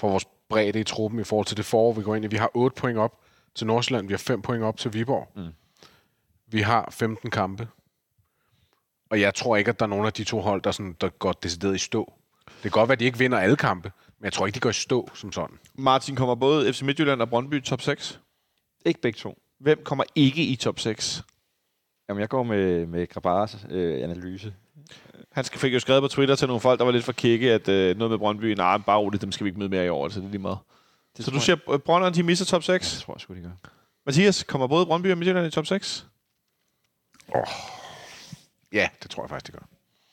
for 0.00 0.08
vores 0.08 0.26
bredde 0.48 0.80
i 0.80 0.84
truppen 0.84 1.20
i 1.20 1.24
forhold 1.24 1.46
til 1.46 1.56
det 1.56 1.64
forår, 1.64 1.92
vi 1.92 2.02
går 2.02 2.14
ind 2.14 2.24
i. 2.24 2.28
Vi 2.28 2.36
har 2.36 2.50
8 2.54 2.74
point 2.80 2.98
op 2.98 3.20
til 3.54 3.66
Nordsjælland. 3.66 4.06
Vi 4.06 4.12
har 4.12 4.18
5 4.18 4.42
point 4.42 4.62
op 4.62 4.76
til 4.76 4.92
Viborg. 4.94 5.28
Mm. 5.36 5.52
Vi 6.46 6.60
har 6.60 6.88
15 6.90 7.30
kampe. 7.30 7.68
Og 9.10 9.20
jeg 9.20 9.34
tror 9.34 9.56
ikke, 9.56 9.68
at 9.68 9.78
der 9.78 9.86
er 9.86 9.90
nogen 9.90 10.06
af 10.06 10.12
de 10.12 10.24
to 10.24 10.40
hold, 10.40 10.62
der, 10.62 10.70
sådan, 10.70 10.96
der 11.00 11.08
går 11.08 11.32
decideret 11.32 11.74
i 11.74 11.78
stå. 11.78 12.12
Det 12.46 12.62
kan 12.62 12.70
godt 12.70 12.88
være, 12.88 12.92
at 12.92 13.00
de 13.00 13.04
ikke 13.04 13.18
vinder 13.18 13.38
alle 13.38 13.56
kampe, 13.56 13.92
men 14.18 14.24
jeg 14.24 14.32
tror 14.32 14.46
ikke, 14.46 14.54
de 14.54 14.60
går 14.60 14.70
i 14.70 14.72
stå 14.72 15.08
som 15.14 15.32
sådan. 15.32 15.58
Martin, 15.74 16.16
kommer 16.16 16.34
både 16.34 16.72
FC 16.72 16.82
Midtjylland 16.82 17.20
og 17.20 17.30
Brøndby 17.30 17.62
top 17.62 17.80
6? 17.80 18.20
Ikke 18.84 19.00
begge 19.00 19.16
to. 19.16 19.38
Hvem 19.58 19.84
kommer 19.84 20.04
ikke 20.14 20.42
i 20.42 20.56
top 20.56 20.78
6? 20.78 21.24
Jamen, 22.08 22.20
jeg 22.20 22.28
går 22.28 22.42
med, 22.42 22.86
med 22.86 23.06
Grabars 23.06 23.66
øh, 23.70 24.04
analyse. 24.04 24.54
Han 25.32 25.44
fik 25.44 25.74
jo 25.74 25.80
skrevet 25.80 26.02
på 26.02 26.08
Twitter 26.08 26.34
til 26.34 26.48
nogle 26.48 26.60
folk, 26.60 26.78
der 26.78 26.84
var 26.84 26.92
lidt 26.92 27.04
for 27.04 27.12
kikke, 27.12 27.52
at 27.52 27.68
øh, 27.68 27.96
noget 27.96 28.10
med 28.10 28.18
Brøndby, 28.18 28.44
nej, 28.52 28.78
bare 28.78 28.98
roligt, 28.98 29.22
dem 29.22 29.32
skal 29.32 29.44
vi 29.44 29.48
ikke 29.48 29.58
møde 29.58 29.70
mere 29.70 29.86
i 29.86 29.88
år, 29.88 30.08
så 30.08 30.20
det 30.20 30.26
er 30.26 30.30
lige 30.30 30.40
meget. 30.42 30.58
Det 31.16 31.24
Så 31.24 31.30
du 31.30 31.40
siger, 31.40 31.56
at 31.72 31.82
Brønderen, 31.82 32.14
de 32.14 32.22
misser 32.22 32.44
top 32.44 32.62
jeg, 32.62 32.68
ja, 32.68 32.78
6? 32.78 32.92
det 32.92 33.02
tror 33.02 33.14
jeg 33.14 33.20
sgu, 33.20 33.34
de 33.34 33.40
gør. 33.40 33.68
Mathias, 34.06 34.42
kommer 34.42 34.66
både 34.66 34.86
Brøndby 34.86 35.10
og 35.10 35.18
Midtjylland 35.18 35.46
i 35.46 35.50
top 35.50 35.66
6? 35.66 36.06
Ja, 38.72 38.88
det 39.02 39.10
tror 39.10 39.22
jeg 39.22 39.30
faktisk, 39.30 39.46
de 39.46 39.58
gør. 39.58 39.66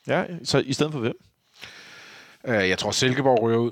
Ja, 0.08 0.26
så 0.44 0.58
i 0.58 0.74
stedet 0.74 0.92
for 0.92 1.00
hvem? 1.00 1.18
Øh, 2.48 2.70
jeg 2.70 2.78
tror, 2.78 2.92
Silkeborg 2.92 3.42
ryger 3.42 3.58
ud. 3.58 3.72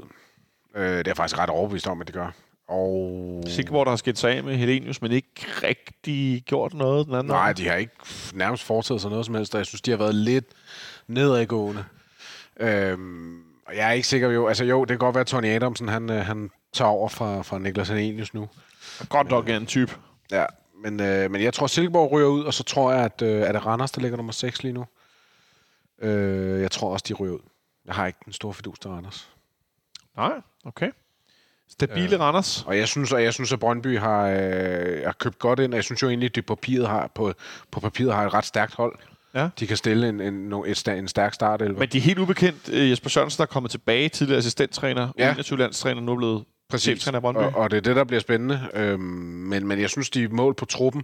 Øh, 0.75 0.83
det 0.83 0.99
er 0.99 1.03
jeg 1.05 1.17
faktisk 1.17 1.39
ret 1.39 1.49
overbevist 1.49 1.87
om, 1.87 2.01
at 2.01 2.07
det 2.07 2.15
gør. 2.15 2.31
Og... 2.67 3.43
Silkeborg, 3.47 3.85
der 3.85 3.91
har 3.91 3.97
skilt 3.97 4.17
sig 4.17 4.31
af 4.35 4.43
med 4.43 4.55
Helenius, 4.57 5.01
men 5.01 5.11
ikke 5.11 5.29
rigtig 5.63 6.43
gjort 6.45 6.73
noget 6.73 7.05
den 7.05 7.13
anden 7.13 7.27
Nej, 7.27 7.37
vej. 7.37 7.53
de 7.53 7.67
har 7.67 7.75
ikke 7.75 7.93
nærmest 8.33 8.63
foretaget 8.63 9.01
sig 9.01 9.09
noget 9.09 9.25
som 9.25 9.35
helst, 9.35 9.55
og 9.55 9.57
jeg 9.59 9.65
synes, 9.65 9.81
de 9.81 9.91
har 9.91 9.97
været 9.97 10.15
lidt 10.15 10.45
nedadgående. 11.07 11.85
Øhm, 12.59 13.41
og 13.65 13.75
jeg 13.75 13.87
er 13.87 13.91
ikke 13.91 14.07
sikker 14.07 14.29
jo, 14.29 14.47
altså 14.47 14.63
jo, 14.63 14.81
det 14.81 14.87
kan 14.89 14.97
godt 14.97 15.15
være, 15.15 15.21
at 15.21 15.27
Tony 15.27 15.45
Adamsen, 15.45 15.87
han, 15.87 16.09
øh, 16.09 16.25
han 16.25 16.49
tager 16.73 16.89
over 16.89 17.09
fra, 17.09 17.41
fra 17.41 17.59
Niklas 17.59 17.89
Helenius 17.89 18.33
nu. 18.33 18.49
Godt 19.09 19.29
nok 19.29 19.49
en 19.49 19.65
type. 19.65 19.95
Ja, 20.31 20.45
men, 20.83 20.99
øh, 20.99 21.31
men 21.31 21.41
jeg 21.41 21.53
tror, 21.53 21.67
Silkeborg 21.67 22.11
ryger 22.11 22.27
ud, 22.27 22.43
og 22.43 22.53
så 22.53 22.63
tror 22.63 22.91
jeg, 22.91 23.05
at 23.05 23.21
øh, 23.21 23.41
er 23.41 23.51
det 23.51 23.65
Randers, 23.65 23.91
der 23.91 24.01
ligger 24.01 24.17
nummer 24.17 24.33
6 24.33 24.63
lige 24.63 24.73
nu. 24.73 24.85
Øh, 26.01 26.61
jeg 26.61 26.71
tror 26.71 26.93
også, 26.93 27.05
de 27.07 27.13
ryger 27.13 27.33
ud. 27.33 27.39
Jeg 27.85 27.95
har 27.95 28.07
ikke 28.07 28.19
den 28.25 28.33
store 28.33 28.53
fidus 28.53 28.79
til 28.79 28.91
Randers. 28.91 29.29
Nej, 30.17 30.31
okay. 30.65 30.91
Stabile 31.69 32.15
Øh. 32.15 32.19
Randers. 32.19 32.63
Og 32.67 32.77
jeg 32.77 32.87
synes, 32.87 33.11
og 33.11 33.23
jeg 33.23 33.33
synes 33.33 33.53
at 33.53 33.59
Brøndby 33.59 33.99
har, 33.99 34.27
øh, 34.27 35.01
har 35.05 35.15
købt 35.19 35.39
godt 35.39 35.59
ind, 35.59 35.73
og 35.73 35.75
jeg 35.75 35.83
synes 35.83 36.01
jo 36.01 36.07
egentlig, 36.07 36.29
at 36.29 36.35
de 36.35 36.41
på 36.41 36.55
papiret 36.55 36.87
har, 36.87 37.07
på, 37.07 37.33
på 37.71 37.79
papiret 37.79 38.13
har 38.13 38.25
et 38.25 38.33
ret 38.33 38.45
stærkt 38.45 38.75
hold. 38.75 38.99
Ja. 39.35 39.49
De 39.59 39.67
kan 39.67 39.77
stille 39.77 40.09
en, 40.09 40.21
en, 40.21 40.53
no- 40.53 40.69
et, 40.69 40.87
en 40.87 41.07
stærk 41.07 41.33
start. 41.33 41.61
Men 41.61 41.89
de 41.89 41.97
er 41.97 42.01
helt 42.01 42.19
ubekendt. 42.19 42.69
Øh, 42.69 42.89
Jesper 42.89 43.09
Sørensen, 43.09 43.37
der 43.37 43.43
er 43.43 43.47
kommet 43.47 43.71
tilbage, 43.71 44.09
tidligere 44.09 44.37
assistenttræner, 44.37 45.09
Ja. 45.17 45.25
ja. 45.25 45.31
21 45.33 45.59
landstræner, 45.59 46.01
nu 46.01 46.11
er 46.11 46.17
blevet 46.17 46.43
Brøndby. 47.21 47.39
Og, 47.39 47.55
og 47.55 47.71
det 47.71 47.77
er 47.77 47.81
det, 47.81 47.95
der 47.95 48.03
bliver 48.03 48.19
spændende. 48.19 48.69
Øhm, 48.73 48.99
men, 49.01 49.67
men 49.67 49.79
jeg 49.81 49.89
synes, 49.89 50.09
de 50.09 50.27
mål 50.27 50.53
på 50.55 50.65
truppen 50.65 51.03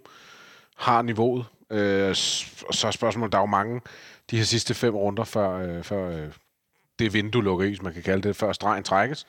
har 0.78 1.02
niveauet. 1.02 1.46
Øh, 1.72 2.10
og 2.68 2.74
så 2.76 2.84
er 2.88 2.92
spørgsmålet, 2.92 3.32
der 3.32 3.38
er 3.38 3.42
jo 3.42 3.46
mange 3.46 3.82
de 4.32 4.38
her 4.38 4.44
sidste 4.44 4.74
fem 4.74 4.96
runder, 4.96 5.24
før, 5.24 5.50
øh, 5.78 5.84
før 5.84 6.10
øh, 6.10 6.28
det 7.00 7.14
vindue 7.14 7.44
lukker 7.44 7.66
i, 7.66 7.68
hvis 7.68 7.82
man 7.82 7.94
kan 7.94 8.04
kalde 8.04 8.28
det, 8.28 8.36
før 8.36 8.52
stregen 8.52 8.84
trækkes. 8.84 9.26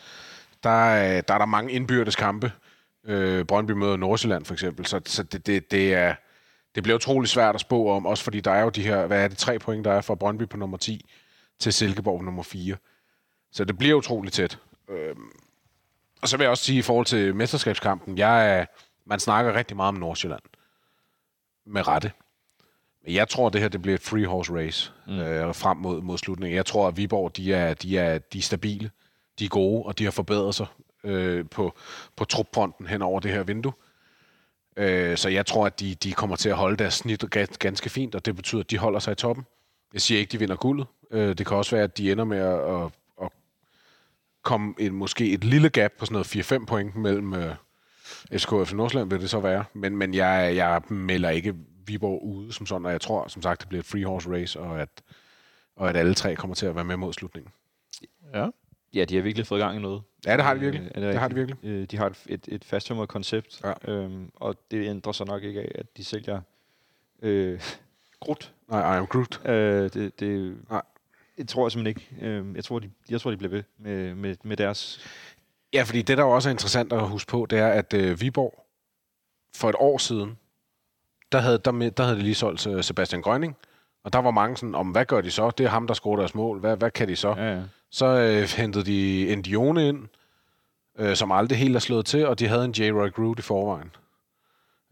Der, 0.62 0.70
er- 0.90 1.20
der 1.20 1.34
er 1.34 1.38
der 1.38 1.46
mange 1.46 1.72
indbyrdes 1.72 2.16
kampe. 2.16 2.52
Øh, 3.06 3.44
Brøndby 3.44 3.70
møder 3.70 3.96
Nordsjælland 3.96 4.44
for 4.44 4.52
eksempel. 4.54 4.86
Så, 4.86 5.00
så 5.06 5.22
det, 5.22 5.46
det, 5.46 5.70
det, 5.70 5.94
er, 5.94 6.14
det 6.74 6.82
bliver 6.82 6.96
utrolig 6.96 7.28
svært 7.28 7.54
at 7.54 7.60
spå 7.60 7.90
om, 7.90 8.06
også 8.06 8.24
fordi 8.24 8.40
der 8.40 8.50
er 8.50 8.62
jo 8.62 8.68
de 8.68 8.82
her, 8.82 9.06
hvad 9.06 9.24
er 9.24 9.28
det, 9.28 9.38
tre 9.38 9.58
point, 9.58 9.84
der 9.84 9.92
er 9.92 10.00
fra 10.00 10.14
Brøndby 10.14 10.48
på 10.48 10.56
nummer 10.56 10.76
10 10.76 11.04
til 11.58 11.72
Silkeborg 11.72 12.18
på 12.18 12.24
nummer 12.24 12.42
4. 12.42 12.76
Så 13.52 13.64
det 13.64 13.78
bliver 13.78 13.94
utroligt 13.94 14.34
tæt. 14.34 14.58
Øhm, 14.90 15.30
og 16.22 16.28
så 16.28 16.36
vil 16.36 16.44
jeg 16.44 16.50
også 16.50 16.64
sige 16.64 16.78
i 16.78 16.82
forhold 16.82 17.06
til 17.06 17.34
mesterskabskampen, 17.34 18.18
jeg 18.18 18.58
er, 18.58 18.66
man 19.06 19.20
snakker 19.20 19.54
rigtig 19.54 19.76
meget 19.76 19.88
om 19.88 19.94
Nordsjælland. 19.94 20.42
Med 21.66 21.88
rette. 21.88 22.12
Men 23.04 23.14
jeg 23.14 23.28
tror, 23.28 23.48
det 23.48 23.60
her 23.60 23.68
det 23.68 23.82
bliver 23.82 23.94
et 23.94 24.02
free 24.02 24.26
horse 24.26 24.54
race 24.54 24.92
mm. 25.06 25.18
øh, 25.18 25.54
frem 25.54 25.76
mod, 25.76 26.02
mod 26.02 26.18
slutningen. 26.18 26.56
Jeg 26.56 26.66
tror, 26.66 26.88
at 26.88 26.96
Viborg 26.96 27.36
de 27.36 27.54
er, 27.54 27.74
de 27.74 27.98
er, 27.98 28.18
de 28.18 28.38
er 28.38 28.42
stabile, 28.42 28.90
de 29.38 29.44
er 29.44 29.48
gode, 29.48 29.82
og 29.82 29.98
de 29.98 30.04
har 30.04 30.10
forbedret 30.10 30.54
sig 30.54 30.66
øh, 31.04 31.48
på, 31.50 31.74
på 32.16 32.24
trupfronten 32.24 32.86
hen 32.86 33.02
over 33.02 33.20
det 33.20 33.30
her 33.30 33.42
vindue. 33.42 33.72
Øh, 34.78 35.16
så 35.16 35.28
jeg 35.28 35.46
tror, 35.46 35.66
at 35.66 35.80
de, 35.80 35.94
de 35.94 36.12
kommer 36.12 36.36
til 36.36 36.48
at 36.48 36.56
holde 36.56 36.76
deres 36.76 36.94
snit 36.94 37.36
ga- 37.36 37.56
ganske 37.58 37.90
fint, 37.90 38.14
og 38.14 38.26
det 38.26 38.36
betyder, 38.36 38.60
at 38.60 38.70
de 38.70 38.78
holder 38.78 38.98
sig 38.98 39.12
i 39.12 39.14
toppen. 39.14 39.46
Jeg 39.92 40.00
siger 40.00 40.18
ikke, 40.20 40.28
at 40.28 40.32
de 40.32 40.38
vinder 40.38 40.56
guldet. 40.56 40.86
Øh, 41.10 41.38
det 41.38 41.46
kan 41.46 41.56
også 41.56 41.76
være, 41.76 41.84
at 41.84 41.98
de 41.98 42.12
ender 42.12 42.24
med 42.24 42.38
at, 42.38 42.84
at, 42.84 42.90
at 43.22 43.28
komme 44.42 44.74
en, 44.78 44.92
måske 44.92 45.30
et 45.32 45.44
lille 45.44 45.70
gap 45.70 45.92
på 45.98 46.06
sådan 46.06 46.12
noget 46.12 46.62
4-5 46.62 46.66
point 46.66 46.96
mellem 46.96 47.34
øh, 47.34 47.54
SK 48.36 48.52
og 48.52 48.68
FC 48.68 48.72
Nordsjælland, 48.72 49.10
vil 49.10 49.20
det 49.20 49.30
så 49.30 49.40
være. 49.40 49.64
Men, 49.72 49.96
men 49.96 50.14
jeg, 50.14 50.52
jeg 50.56 50.82
melder 50.88 51.30
ikke 51.30 51.54
Viborg 51.86 52.24
ude 52.24 52.52
som 52.52 52.66
sådan, 52.66 52.86
og 52.86 52.92
jeg 52.92 53.00
tror, 53.00 53.28
som 53.28 53.42
sagt, 53.42 53.60
det 53.60 53.68
bliver 53.68 53.80
et 53.82 53.86
free 53.86 54.04
horse 54.04 54.30
race, 54.30 54.60
og 54.60 54.80
at, 54.80 54.88
og 55.76 55.88
at 55.88 55.96
alle 55.96 56.14
tre 56.14 56.34
kommer 56.36 56.54
til 56.54 56.66
at 56.66 56.74
være 56.74 56.84
med 56.84 56.96
mod 56.96 57.12
slutningen. 57.12 57.52
Ja. 58.34 58.48
Ja, 58.94 59.04
de 59.04 59.14
har 59.14 59.22
virkelig 59.22 59.46
fået 59.46 59.60
gang 59.60 59.76
i 59.76 59.80
noget. 59.80 60.02
Ja, 60.26 60.36
det 60.36 60.44
har 60.44 60.54
de 60.54 60.60
virkelig. 60.60 60.90
Øh, 60.94 61.02
det, 61.02 61.12
det 61.12 61.20
har 61.20 61.28
de 61.28 61.34
rigtigt? 61.34 61.62
virkelig. 61.62 61.80
Øh, 61.82 61.86
de 61.90 61.96
har 61.96 62.06
et, 62.06 62.16
et, 62.26 62.48
et 62.48 62.64
fasttømret 62.64 63.08
koncept, 63.08 63.60
Ja. 63.64 63.92
øhm, 63.92 64.30
og 64.34 64.56
det 64.70 64.88
ændrer 64.88 65.12
sig 65.12 65.26
nok 65.26 65.42
ikke 65.42 65.60
af, 65.60 65.72
at 65.74 65.96
de 65.96 66.04
sælger 66.04 66.40
øh, 67.22 67.60
krudt. 68.22 68.52
Nej, 68.68 68.94
I 68.94 68.98
am 68.98 69.06
Groot. 69.06 69.46
Øh, 69.46 69.90
det, 69.92 70.20
det, 70.20 70.56
Nej. 70.70 70.82
det 71.36 71.48
tror 71.48 71.66
jeg 71.66 71.72
simpelthen 71.72 72.02
ikke. 72.20 72.26
Øh, 72.26 72.56
jeg, 72.56 72.64
tror, 72.64 72.78
de, 72.78 72.90
jeg 73.10 73.20
tror, 73.20 73.30
de 73.30 73.36
bliver 73.36 73.50
ved 73.50 73.62
med, 73.78 74.14
med, 74.14 74.36
med 74.44 74.56
deres... 74.56 75.00
Ja, 75.72 75.82
fordi 75.82 76.02
det, 76.02 76.18
der 76.18 76.24
også 76.24 76.48
er 76.48 76.50
interessant 76.50 76.92
at 76.92 77.08
huske 77.08 77.28
på, 77.30 77.46
det 77.50 77.58
er, 77.58 77.68
at 77.68 77.94
øh, 77.94 78.20
Viborg 78.20 78.64
for 79.56 79.68
et 79.68 79.74
år 79.78 79.98
siden, 79.98 80.38
der 81.32 81.38
havde, 81.40 81.58
der, 81.58 81.90
der 81.90 82.02
havde 82.04 82.16
de 82.16 82.22
lige 82.22 82.34
solgt 82.34 82.66
øh, 82.66 82.84
Sebastian 82.84 83.22
Grønning, 83.22 83.56
og 84.04 84.12
der 84.12 84.18
var 84.18 84.30
mange 84.30 84.56
sådan, 84.56 84.74
om 84.74 84.88
hvad 84.90 85.04
gør 85.04 85.20
de 85.20 85.30
så? 85.30 85.50
Det 85.50 85.66
er 85.66 85.70
ham, 85.70 85.86
der 85.86 85.94
scorer 85.94 86.16
deres 86.16 86.34
mål. 86.34 86.60
Hvad, 86.60 86.76
hvad 86.76 86.90
kan 86.90 87.08
de 87.08 87.16
så? 87.16 87.28
Ja, 87.28 87.54
ja. 87.54 87.62
Så 87.90 88.06
øh, 88.06 88.48
hentede 88.56 88.84
de 88.84 89.32
Endione 89.32 89.88
ind, 89.88 90.08
øh, 90.98 91.16
som 91.16 91.32
aldrig 91.32 91.58
helt 91.58 91.76
er 91.76 91.80
slået 91.80 92.06
til, 92.06 92.26
og 92.26 92.38
de 92.38 92.48
havde 92.48 92.64
en 92.64 92.70
J. 92.72 92.90
Roy 92.90 93.10
Groot 93.10 93.38
i 93.38 93.42
forvejen. 93.42 93.90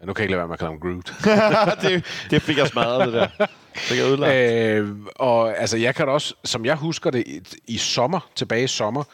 Ja, 0.00 0.06
nu 0.06 0.12
kan 0.12 0.22
jeg 0.22 0.24
ikke 0.24 0.30
lade 0.30 0.38
være 0.38 0.48
med 0.48 0.54
at 0.54 0.58
kalde 0.58 0.72
ham 0.72 0.80
Groot. 0.80 1.12
det, 1.82 2.04
det 2.30 2.42
fik 2.42 2.58
jeg 2.58 2.66
smadret, 2.66 3.06
det 3.06 3.14
der. 3.14 3.28
Det 3.38 3.48
fik 3.74 3.98
jeg 3.98 4.06
ødelagt. 4.06 4.34
øh, 4.34 4.96
og 5.16 5.58
altså, 5.58 5.76
jeg 5.76 5.94
kan 5.94 6.08
også, 6.08 6.34
som 6.44 6.64
jeg 6.64 6.76
husker 6.76 7.10
det, 7.10 7.24
i, 7.26 7.40
i 7.66 7.76
sommer, 7.78 8.30
tilbage 8.34 8.64
i 8.64 8.66
sommer, 8.66 9.04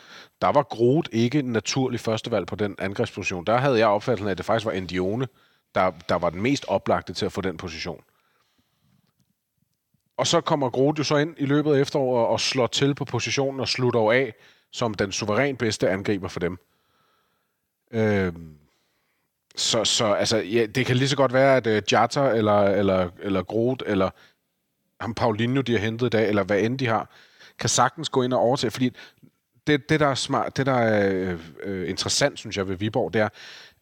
der 0.43 0.49
var 0.49 0.63
Groot 0.63 1.09
ikke 1.13 1.39
en 1.39 1.45
naturlig 1.45 2.01
førstevalg 2.01 2.47
på 2.47 2.57
den 2.57 2.75
angrebsposition. 2.79 3.45
Der 3.45 3.57
havde 3.59 3.79
jeg 3.79 3.87
opfattelsen 3.87 4.27
af, 4.29 4.31
at 4.31 4.39
det 4.39 4.47
faktisk 4.47 4.67
var 4.67 4.73
Endione, 4.73 5.29
der, 5.75 5.91
der 6.09 6.15
var 6.15 6.31
den 6.31 6.43
mest 6.43 6.65
oplagte 6.69 7.13
til 7.13 7.27
at 7.27 7.33
få 7.33 7.41
den 7.41 7.57
position. 7.57 8.01
Og 10.23 10.27
så 10.27 10.41
kommer 10.41 10.71
Groot 10.71 10.99
jo 10.99 11.05
så 11.05 11.17
ind 11.17 11.35
i 11.39 11.47
løbet 11.47 11.75
af 11.75 11.81
efteråret 11.81 12.27
og 12.27 12.41
slår 12.41 12.67
til 12.67 12.95
på 12.95 13.05
positionen 13.05 13.61
og 13.61 13.69
slutter 13.69 14.01
jo 14.01 14.11
af 14.11 14.35
som 14.73 14.95
den 14.95 15.13
suveræn 15.13 15.57
bedste 15.57 15.91
angriber 15.91 16.29
for 16.29 16.41
dem. 16.41 16.59
Øh, 17.91 18.33
så, 19.57 19.85
så 19.85 20.13
altså, 20.13 20.37
ja, 20.37 20.67
det 20.67 20.87
kan 20.87 20.97
lige 20.97 21.09
så 21.09 21.17
godt 21.17 21.33
være, 21.33 21.57
at 21.57 21.67
uh, 21.67 21.93
Jata 21.93 22.21
eller, 22.21 22.61
eller, 22.63 23.11
eller 23.23 23.43
Groot 23.43 23.83
eller 23.87 24.11
ham 25.01 25.15
Paulinho, 25.15 25.63
de 25.63 25.73
har 25.73 25.79
hentet 25.79 26.07
i 26.07 26.11
dag, 26.11 26.29
eller 26.29 26.43
hvad 26.43 26.61
end 26.61 26.79
de 26.79 26.87
har, 26.87 27.11
kan 27.59 27.69
sagtens 27.69 28.09
gå 28.09 28.23
ind 28.23 28.33
og 28.33 28.41
overtage. 28.41 28.71
Fordi 28.71 28.91
det, 29.67 29.89
det 29.89 30.01
der 30.01 30.07
er 30.07 30.15
smart, 30.15 30.57
det 30.57 30.67
der 30.67 30.79
er 30.79 31.37
øh, 31.63 31.91
interessant, 31.91 32.39
synes 32.39 32.57
jeg, 32.57 32.69
ved 32.69 32.77
Viborg, 32.77 33.13
det 33.13 33.21
er, 33.21 33.29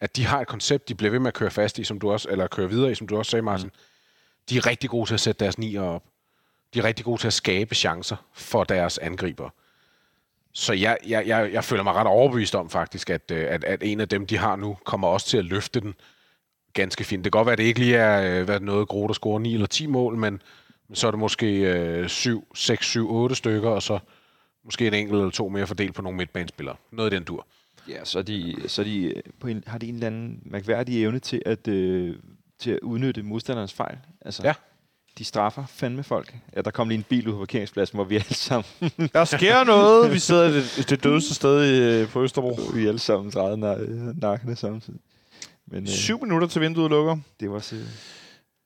at 0.00 0.16
de 0.16 0.26
har 0.26 0.40
et 0.40 0.48
koncept, 0.48 0.88
de 0.88 0.94
bliver 0.94 1.10
ved 1.10 1.18
med 1.18 1.28
at 1.28 1.34
køre 1.34 1.50
fast 1.50 1.78
i, 1.78 1.84
som 1.84 1.98
du 1.98 2.12
også, 2.12 2.28
eller 2.28 2.46
køre 2.46 2.68
videre 2.68 2.90
i, 2.90 2.94
som 2.94 3.06
du 3.06 3.18
også 3.18 3.30
sagde, 3.30 3.42
Martin. 3.42 3.66
Mm. 3.66 3.80
De 4.50 4.56
er 4.56 4.66
rigtig 4.66 4.90
gode 4.90 5.08
til 5.08 5.14
at 5.14 5.20
sætte 5.20 5.44
deres 5.44 5.58
nier 5.58 5.82
op. 5.82 6.04
De 6.74 6.78
er 6.78 6.84
rigtig 6.84 7.04
gode 7.04 7.20
til 7.20 7.26
at 7.26 7.32
skabe 7.32 7.74
chancer 7.74 8.16
for 8.32 8.64
deres 8.64 8.98
angriber. 8.98 9.50
Så 10.52 10.72
jeg, 10.72 10.98
jeg, 11.06 11.26
jeg, 11.26 11.52
jeg 11.52 11.64
føler 11.64 11.82
mig 11.82 11.94
ret 11.94 12.06
overbevist 12.06 12.54
om 12.54 12.70
faktisk, 12.70 13.10
at, 13.10 13.30
øh, 13.30 13.46
at, 13.48 13.64
at 13.64 13.82
en 13.82 14.00
af 14.00 14.08
dem, 14.08 14.26
de 14.26 14.38
har 14.38 14.56
nu, 14.56 14.76
kommer 14.84 15.08
også 15.08 15.26
til 15.26 15.38
at 15.38 15.44
løfte 15.44 15.80
den 15.80 15.94
ganske 16.72 17.04
fint. 17.04 17.24
Det 17.24 17.32
kan 17.32 17.38
godt 17.38 17.46
være, 17.46 17.52
at 17.52 17.58
det 17.58 17.64
ikke 17.64 17.80
lige 17.80 17.96
er 17.96 18.40
øh, 18.40 18.44
hvad, 18.44 18.60
noget 18.60 18.88
Groot, 18.88 19.08
der 19.08 19.14
scorer 19.14 19.38
9 19.38 19.54
eller 19.54 19.66
10 19.66 19.86
mål, 19.86 20.16
men, 20.16 20.42
men 20.88 20.96
så 20.96 21.06
er 21.06 21.10
det 21.10 21.20
måske 21.20 21.46
øh, 21.60 22.08
7, 22.08 22.46
6, 22.54 22.86
7, 22.86 23.12
8 23.12 23.34
stykker, 23.34 23.70
og 23.70 23.82
så 23.82 23.98
måske 24.64 24.86
en 24.86 24.94
enkelt 24.94 25.18
eller 25.18 25.30
to 25.30 25.48
mere 25.48 25.66
fordelt 25.66 25.94
på 25.94 26.02
nogle 26.02 26.16
midtbanespillere. 26.16 26.76
Noget 26.90 27.12
i 27.12 27.16
den 27.16 27.24
dur. 27.24 27.46
Ja, 27.88 28.04
så, 28.04 28.22
de, 28.22 28.56
så 28.66 28.84
de, 28.84 29.04
øh, 29.04 29.22
på 29.40 29.46
en, 29.48 29.64
har 29.66 29.78
de 29.78 29.88
en 29.88 29.94
eller 29.94 30.06
anden 30.06 30.40
mærkværdig 30.44 31.02
evne 31.02 31.18
til 31.18 31.42
at, 31.46 31.68
øh, 31.68 32.16
til 32.58 32.70
at 32.70 32.78
udnytte 32.82 33.22
modstanderens 33.22 33.72
fejl. 33.72 33.98
Altså, 34.20 34.42
Ja. 34.44 34.54
De 35.18 35.24
straffer 35.24 35.66
fandme 35.66 36.02
folk. 36.02 36.36
Ja, 36.56 36.60
der 36.60 36.70
kom 36.70 36.88
lige 36.88 36.98
en 36.98 37.04
bil 37.08 37.28
ud 37.28 37.32
på 37.32 37.38
parkeringspladsen, 37.38 37.96
hvor 37.96 38.04
vi 38.04 38.14
alle 38.14 38.34
sammen, 38.34 38.64
Der 39.14 39.24
sker 39.24 39.64
noget. 39.64 40.12
Vi 40.12 40.18
sidder 40.18 40.50
det, 40.50 40.86
det 40.90 41.04
dødeste 41.04 41.34
sted 41.34 41.64
i, 41.64 42.00
øh, 42.02 42.08
på 42.08 42.22
Østerbro. 42.22 42.60
vi 42.74 42.86
alle 42.86 42.98
sammen 42.98 43.30
drejede 43.30 43.56
na- 43.56 44.20
nakkene 44.20 44.56
samtidig. 44.56 45.00
Men 45.66 45.82
øh, 45.82 45.88
Syv 45.88 46.22
minutter 46.22 46.48
til 46.48 46.60
vinduet 46.60 46.90
lukker. 46.90 47.16
det 47.40 47.50
var 47.50 47.58
så... 47.58 47.76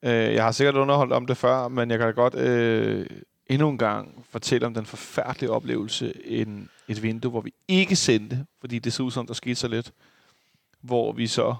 Øh, 0.03 0.35
jeg 0.35 0.45
har 0.45 0.53
sikkert 0.53 0.75
underholdt 0.75 1.13
om 1.13 1.27
det 1.27 1.37
før, 1.37 1.69
men 1.69 1.91
jeg 1.91 1.99
kan 1.99 2.07
da 2.07 2.13
godt 2.13 2.35
øh, 2.35 3.07
endnu 3.47 3.69
en 3.69 3.79
gang 3.79 4.25
fortælle 4.31 4.67
om 4.67 4.75
den 4.75 4.87
forfærdelige 4.87 5.51
oplevelse 5.51 6.27
en, 6.27 6.69
et 6.89 7.03
vindue, 7.03 7.31
hvor 7.31 7.41
vi 7.41 7.55
ikke 7.69 7.97
sendte, 7.97 8.47
fordi 8.61 8.79
det 8.79 8.93
så 8.93 9.03
ud 9.03 9.11
som, 9.11 9.27
der 9.27 9.35
skete 9.35 9.55
så 9.55 9.69
lidt. 9.69 9.93
Hvor 10.81 11.13
vi 11.13 11.27
så 11.27 11.55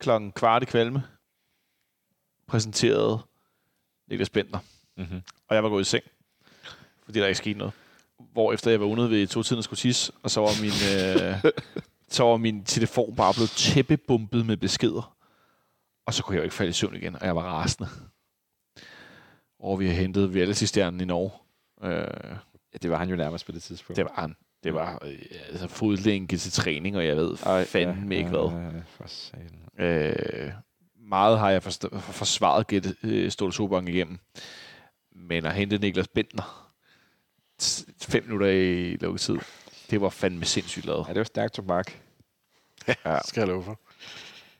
klokken 0.00 0.32
kvart 0.32 0.62
i 0.62 0.66
kvalme 0.66 1.02
præsenterede 2.46 3.18
Niklas 4.08 4.30
Bentner, 4.30 4.58
Mm-hmm. 4.98 5.22
og 5.48 5.54
jeg 5.54 5.62
var 5.62 5.68
gået 5.68 5.80
i 5.82 5.84
seng, 5.84 6.04
fordi 7.04 7.18
der 7.20 7.26
ikke 7.26 7.38
skete 7.38 7.58
noget. 7.58 7.72
Hvor 8.32 8.52
efter 8.52 8.70
jeg 8.70 8.80
var 8.80 8.86
vågnet 8.86 9.10
ved 9.10 9.26
to 9.26 9.42
tiden 9.42 9.62
skulle 9.62 9.78
tisse, 9.78 10.12
og 10.22 10.30
så 10.30 10.40
var 10.40 10.50
min, 10.60 10.70
øh, 11.44 11.52
så 12.16 12.24
var 12.24 12.36
min 12.36 12.64
telefon 12.64 13.16
bare 13.16 13.34
blevet 13.34 13.50
tæppebumpet 13.50 14.46
med 14.46 14.56
beskeder. 14.56 15.16
Og 16.06 16.14
så 16.14 16.22
kunne 16.22 16.34
jeg 16.34 16.38
jo 16.40 16.44
ikke 16.44 16.54
falde 16.54 16.70
i 16.70 16.72
søvn 16.72 16.96
igen, 16.96 17.14
og 17.16 17.26
jeg 17.26 17.36
var 17.36 17.42
rasende. 17.42 17.88
Og 19.60 19.80
vi 19.80 19.86
har 19.86 19.94
hentet 19.94 20.34
reality-stjernen 20.34 21.00
i 21.00 21.04
Norge. 21.04 21.30
Øh, 21.82 22.36
Ja, 22.72 22.78
det 22.82 22.90
var 22.90 22.98
han 22.98 23.08
jo 23.10 23.16
nærmest 23.16 23.46
på 23.46 23.52
det 23.52 23.62
tidspunkt. 23.62 23.96
det 23.96 24.04
var 24.04 24.20
han. 24.20 24.36
Det 24.62 24.74
var 24.74 24.98
øh, 25.04 25.18
altså 25.48 25.68
fodlænke 25.68 26.36
til 26.36 26.52
træning, 26.52 26.96
og 26.96 27.06
jeg 27.06 27.16
ved 27.16 27.36
Ej, 27.46 27.64
fandme 27.64 28.16
ikke 28.16 28.30
hvad. 28.30 28.50
Ja, 29.78 29.84
ja. 29.84 30.08
Øh, 30.46 30.52
meget 31.08 31.38
har 31.38 31.50
jeg 31.50 31.62
forsvaret 31.62 32.66
Gette 32.66 32.96
øh, 33.02 33.30
Ståle 33.30 33.52
Sobang 33.52 33.88
igennem. 33.88 34.18
Men 35.14 35.46
at 35.46 35.54
hente 35.54 35.78
Niklas 35.78 36.08
Bentner 36.08 36.72
t- 37.62 37.84
fem 38.08 38.24
minutter 38.24 38.46
i 38.46 38.96
lukketid, 38.96 39.36
det 39.90 40.00
var 40.00 40.08
fandme 40.08 40.44
sindssygt 40.44 40.86
lavet. 40.86 41.04
Ja, 41.08 41.12
det 41.12 41.18
var 41.18 41.24
stærkt 41.24 41.54
tobak. 41.54 41.92
Ja. 42.88 43.18
Skal 43.24 43.40
jeg 43.40 43.48
love 43.48 43.62
for. 43.64 43.80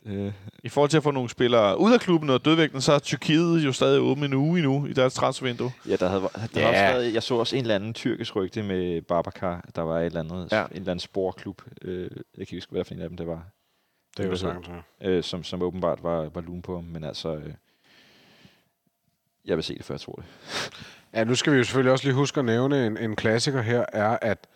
Øh, 0.07 0.33
I 0.65 0.69
forhold 0.69 0.91
til 0.91 0.97
at 0.97 1.03
få 1.03 1.11
nogle 1.11 1.29
spillere 1.31 1.79
ud 1.79 1.93
af 1.93 2.01
klubben 2.01 2.31
og 2.31 2.45
dødvægten, 2.45 2.81
så 2.81 2.93
er 2.93 2.99
Tyrkiet 2.99 3.65
jo 3.65 3.73
stadig 3.73 4.01
åben 4.01 4.25
en 4.25 4.35
uge 4.35 4.59
endnu 4.59 4.87
i 4.87 4.93
deres 4.93 5.15
transfervindue. 5.15 5.73
ja, 5.89 5.97
der 5.97 6.09
havde, 6.09 6.23
der 6.55 6.61
Ja. 6.61 6.69
også 6.69 6.81
været, 6.81 7.15
jeg 7.15 7.23
så 7.23 7.35
også 7.35 7.57
en 7.57 7.63
eller 7.63 7.75
anden 7.75 7.95
tyrkisk 7.95 8.37
rygte 8.37 8.63
med 8.63 9.03
Babacar. 9.03 9.69
Der 9.77 9.83
var 9.83 9.99
et 10.01 10.07
eller 10.07 10.21
andet, 10.21 10.49
Ja. 10.53 10.59
ja. 10.61 10.65
en 10.67 10.77
eller 10.77 10.91
anden 10.91 11.01
sporklub. 11.01 11.63
Øh, 11.83 12.01
jeg 12.03 12.09
kan 12.11 12.41
ikke 12.41 12.57
huske, 12.57 12.73
hvad 12.73 12.85
for 12.85 12.95
en 12.95 13.01
af 13.01 13.09
dem 13.09 13.17
det 13.17 13.27
var. 13.27 13.47
Det 14.17 14.23
er 14.23 14.27
jo 14.27 14.31
Det 14.31 14.41
sagt. 14.41 14.71
Ja. 15.01 15.09
Øh, 15.09 15.23
som, 15.23 15.45
som 15.45 15.63
åbenbart 15.63 16.03
var, 16.03 16.29
var 16.29 16.41
lun 16.41 16.63
på 16.63 16.75
ham. 16.75 16.85
Men 16.85 17.05
altså, 17.05 17.35
øh, 17.37 17.53
jeg 19.45 19.57
vil 19.57 19.65
se 19.65 19.75
det, 19.75 19.85
før 19.85 19.95
jeg 19.95 20.01
tror 20.01 20.15
det. 20.15 20.25
Ja, 21.15 21.25
nu 21.25 21.35
skal 21.35 21.53
vi 21.53 21.59
jo 21.59 21.65
selvfølgelig 21.65 21.93
også 21.93 22.05
lige 22.05 22.15
huske 22.15 22.41
at 22.41 22.45
nævne 22.45 22.87
en, 22.87 22.97
en 22.97 23.17
klassiker 23.17 23.63
her, 23.63 23.85
er, 23.93 24.19
at 24.23 24.47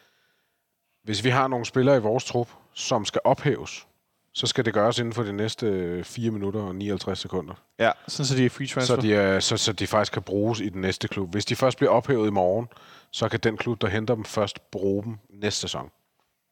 hvis 1.05 1.25
vi 1.25 1.29
har 1.29 1.49
nogle 1.49 1.67
spillere 1.67 1.97
i 1.97 2.01
vores 2.01 2.25
trup, 2.25 2.49
som 2.75 3.05
skal 3.05 3.21
ophæves, 3.25 3.87
så 4.33 4.47
skal 4.47 4.65
det 4.65 4.75
gøres 4.75 4.99
inden 4.99 5.13
for 5.13 5.23
de 5.23 5.33
næste 5.33 5.67
øh, 5.67 6.05
4 6.05 6.31
minutter 6.31 6.61
og 6.61 6.75
59 6.75 7.19
sekunder. 7.19 7.55
Ja, 7.79 7.91
sådan 8.09 8.27
så 8.27 8.37
de 8.37 8.45
er 8.45 8.51
free 8.51 8.67
transfer. 8.67 8.95
Så 8.95 9.01
de, 9.01 9.15
er, 9.15 9.41
så, 9.41 9.57
så 9.57 9.73
de 9.73 9.87
faktisk 9.87 10.13
kan 10.13 10.23
bruges 10.23 10.61
i 10.61 10.69
den 10.69 10.81
næste 10.81 11.09
klub. 11.09 11.31
Hvis 11.31 11.45
de 11.45 11.57
først 11.57 11.77
bliver 11.77 11.91
ophævet 11.91 12.27
i 12.27 12.31
morgen, 12.31 12.69
så 13.11 13.29
kan 13.29 13.41
den 13.41 13.57
klub, 13.57 13.81
der 13.81 13.89
henter 13.89 14.15
dem 14.15 14.25
først, 14.25 14.71
bruge 14.71 15.05
dem 15.05 15.19
næste 15.31 15.61
sæson. 15.61 15.91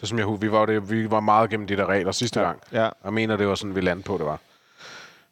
Det 0.01 0.09
som 0.09 0.19
jeg 0.19 0.43
vi 0.43 0.51
var, 0.51 0.67
det, 0.67 0.91
vi 0.91 1.11
var 1.11 1.21
meget 1.21 1.51
gennem 1.51 1.67
de 1.67 1.77
der 1.77 1.87
regler 1.87 2.13
sidste 2.13 2.41
ja. 2.41 2.47
gang. 2.47 2.61
Ja. 2.73 2.87
Og 2.87 2.95
jeg 3.05 3.13
mener, 3.13 3.37
det 3.37 3.49
var 3.49 3.55
sådan, 3.55 3.75
vi 3.75 3.81
landede 3.81 4.07
på, 4.07 4.19
det 4.19 4.27
var. 4.27 4.41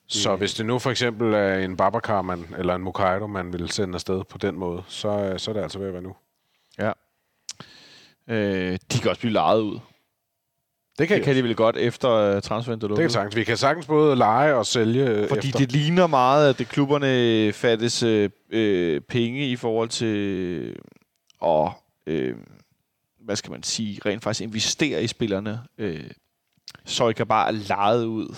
Så 0.09 0.37
hvis 0.37 0.55
det 0.55 0.67
nu 0.67 0.79
for 0.79 0.91
eksempel 0.91 1.35
er 1.35 1.59
en 1.59 1.77
Babacar, 1.77 2.23
man, 2.23 2.47
eller 2.59 2.75
en 2.75 2.83
Mokaido, 2.83 3.27
man 3.27 3.53
vil 3.53 3.71
sende 3.71 3.95
afsted 3.95 4.25
på 4.25 4.39
den 4.39 4.59
måde, 4.59 4.83
så, 4.89 5.09
øh, 5.09 5.39
så 5.39 5.51
er 5.51 5.53
det 5.53 5.63
altså 5.63 5.79
ved 5.79 5.87
at 5.87 5.93
være 5.93 6.03
nu. 6.03 6.15
Øh, 8.29 8.79
de 8.93 8.99
kan 8.99 9.11
også 9.11 9.21
blive 9.21 9.33
lejet 9.33 9.61
ud. 9.61 9.79
Det 10.99 11.09
kan, 11.09 11.17
Det 11.17 11.25
kan 11.25 11.37
de 11.37 11.43
vel 11.43 11.55
godt 11.55 11.77
efter 11.77 12.37
uh, 12.37 12.43
transfervinduet 12.43 12.91
det 12.91 12.99
kan 12.99 13.11
sagtens. 13.11 13.37
Vi 13.37 13.45
kan 13.45 13.57
sagtens 13.57 13.87
både 13.87 14.17
lege 14.17 14.55
og 14.55 14.67
sælge 14.67 15.09
øh, 15.11 15.29
Fordi 15.29 15.49
efter. 15.49 15.59
det 15.59 15.73
ligner 15.73 16.07
meget, 16.07 16.51
at 16.51 16.59
det 16.59 16.69
klubberne 16.69 17.53
fattes 17.53 18.03
øh, 18.03 19.01
penge 19.01 19.49
i 19.49 19.57
forhold 19.57 19.89
til 19.89 20.77
at, 21.45 21.71
øh, 22.07 22.35
hvad 23.27 23.37
skal 23.37 23.51
man 23.53 23.63
sige, 23.63 24.01
rent 24.07 24.23
faktisk 24.23 24.43
investere 24.43 25.03
i 25.03 25.07
spillerne. 25.07 25.61
Øh, 25.79 26.05
så 26.85 27.09
ikke 27.09 27.27
bare 27.27 27.49
er 27.49 27.53
lejet 27.53 28.05
ud. 28.05 28.37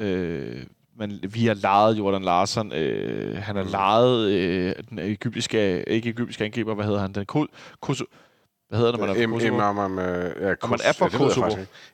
Øh, 0.00 0.62
men 0.98 1.20
vi 1.28 1.46
har 1.46 1.54
lejet 1.54 1.98
Jordan 1.98 2.22
Larsen. 2.22 2.72
Øh, 2.72 3.36
han 3.42 3.56
har 3.56 3.64
lejet 3.64 4.28
øh, 4.30 4.74
den 4.90 4.98
egyptiske, 4.98 5.88
ikke 5.88 6.08
egyptiske 6.08 6.44
angriber, 6.44 6.74
hvad 6.74 6.84
hedder 6.84 7.00
han? 7.00 7.12
Den 7.12 7.26
Kol, 7.26 7.48
Koso, 7.80 8.04
hvad 8.68 8.78
hedder 8.78 8.92
det, 8.92 9.00
man 9.00 9.08
er 9.08 9.14
Em, 9.14 9.30
fra 9.30 9.38
Kosovo? 9.38 9.96
øh, 10.00 10.42
ja, 10.42 10.68
man 10.68 10.78
er 10.84 10.92
fra 10.92 11.06
ja, 11.06 11.10
jeg 11.12 11.18
Kosovo. 11.18 11.46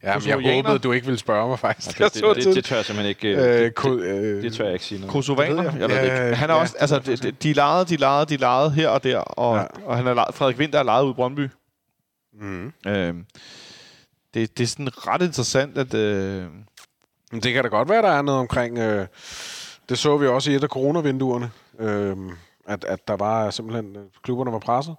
Ja, 0.03 0.19
men 0.19 0.45
jeg 0.47 0.55
håbede, 0.63 0.79
du 0.79 0.93
ikke 0.93 1.07
ville 1.07 1.19
spørge 1.19 1.49
mig 1.49 1.59
faktisk. 1.59 1.99
Det, 1.99 2.15
det, 2.15 2.37
det, 2.37 2.55
det, 2.55 2.65
tør 2.65 2.77
jeg 2.77 2.85
simpelthen 2.85 3.09
ikke... 3.09 3.29
Øh, 3.29 3.39
Øh, 3.59 3.65
det, 3.65 3.75
ko- 3.75 3.99
det, 3.99 4.05
øh, 4.05 4.43
det 4.43 4.53
tør 4.53 4.65
jeg 4.65 4.73
ikke 4.73 4.85
sige 4.85 5.01
noget. 5.01 5.13
Kosovaner? 5.13 5.63
Jeg. 5.63 5.75
Jeg 5.81 5.89
ved 5.89 5.97
Ja, 5.97 6.03
ikke. 6.25 6.37
Han 6.37 6.51
er 6.51 6.55
ja, 6.55 6.61
også, 6.61 6.77
altså, 6.81 6.99
de, 6.99 7.17
de, 7.17 7.31
de 7.31 7.53
legede, 7.53 7.85
de 7.85 7.97
legede, 7.97 8.27
de 8.27 8.37
legede 8.37 8.71
her 8.71 8.89
og 8.89 9.05
der, 9.05 9.19
og, 9.19 9.57
Ja. 9.57 9.61
ja. 9.61 9.67
og 9.87 9.97
han 9.97 10.07
er 10.07 10.15
lejet, 10.15 10.35
Frederik 10.35 10.59
Winter 10.59 10.79
er 10.79 10.83
lejet 10.83 11.05
ud 11.05 11.11
i 11.11 11.15
Brøndby. 11.15 11.49
Mm. 12.41 12.73
Øhm, 12.87 13.27
det, 14.35 14.59
det 14.59 14.65
er 14.65 14.69
sådan 14.69 15.07
ret 15.07 15.23
interessant, 15.23 15.79
at... 15.79 15.95
Øh, 15.95 16.51
Men 17.33 17.43
Det 17.43 17.53
kan 17.55 17.63
da 17.63 17.69
godt 17.69 17.89
være, 17.89 18.03
der 18.03 18.09
er 18.09 18.23
noget 18.23 18.41
omkring... 18.41 18.79
Øh, 18.79 19.07
det 19.89 19.99
så 19.99 20.17
vi 20.17 20.27
også 20.27 20.51
i 20.51 20.55
et 20.55 20.63
af 20.63 20.69
coronavinduerne, 20.69 21.51
øh, 21.79 22.17
at, 22.67 22.85
at 22.85 23.09
der 23.09 23.17
var 23.17 23.51
simpelthen... 23.51 23.97
øh, 23.97 24.05
Klubberne 24.23 24.53
var 24.53 24.59
presset. 24.59 24.97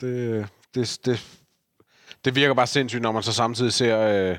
Det, 0.00 0.48
det, 0.74 1.00
det, 1.04 1.40
det 2.24 2.34
virker 2.34 2.54
bare 2.54 2.66
sindssygt, 2.66 3.02
når 3.02 3.12
man 3.12 3.22
så 3.22 3.32
samtidig 3.32 3.72
ser 3.72 3.98
øh, 4.00 4.38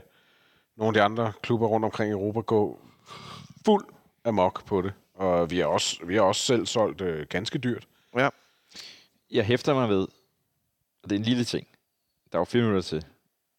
nogle 0.78 0.90
af 0.90 0.94
de 0.94 1.02
andre 1.02 1.34
klubber 1.42 1.68
rundt 1.68 1.86
omkring 1.86 2.10
i 2.10 2.12
Europa 2.12 2.40
gå 2.40 2.80
fuld 3.66 3.86
amok 4.26 4.66
på 4.66 4.82
det. 4.82 4.94
Og 5.16 5.52
vi 5.52 5.60
har 5.60 5.66
også, 5.66 6.06
vi 6.06 6.16
har 6.16 6.22
også 6.22 6.42
selv 6.42 6.66
solgt 6.66 7.02
øh, 7.02 7.26
ganske 7.30 7.60
dyrt. 7.60 7.88
Jeg 9.32 9.46
hæfter 9.46 9.74
mig 9.74 9.90
ved, 9.90 10.08
og 11.04 11.10
det 11.10 11.16
er 11.16 11.20
en 11.20 11.26
lille 11.26 11.44
ting, 11.44 11.68
der 12.32 12.38
var 12.38 12.46
fire 12.46 12.62
minutter 12.62 12.82
til. 12.82 13.06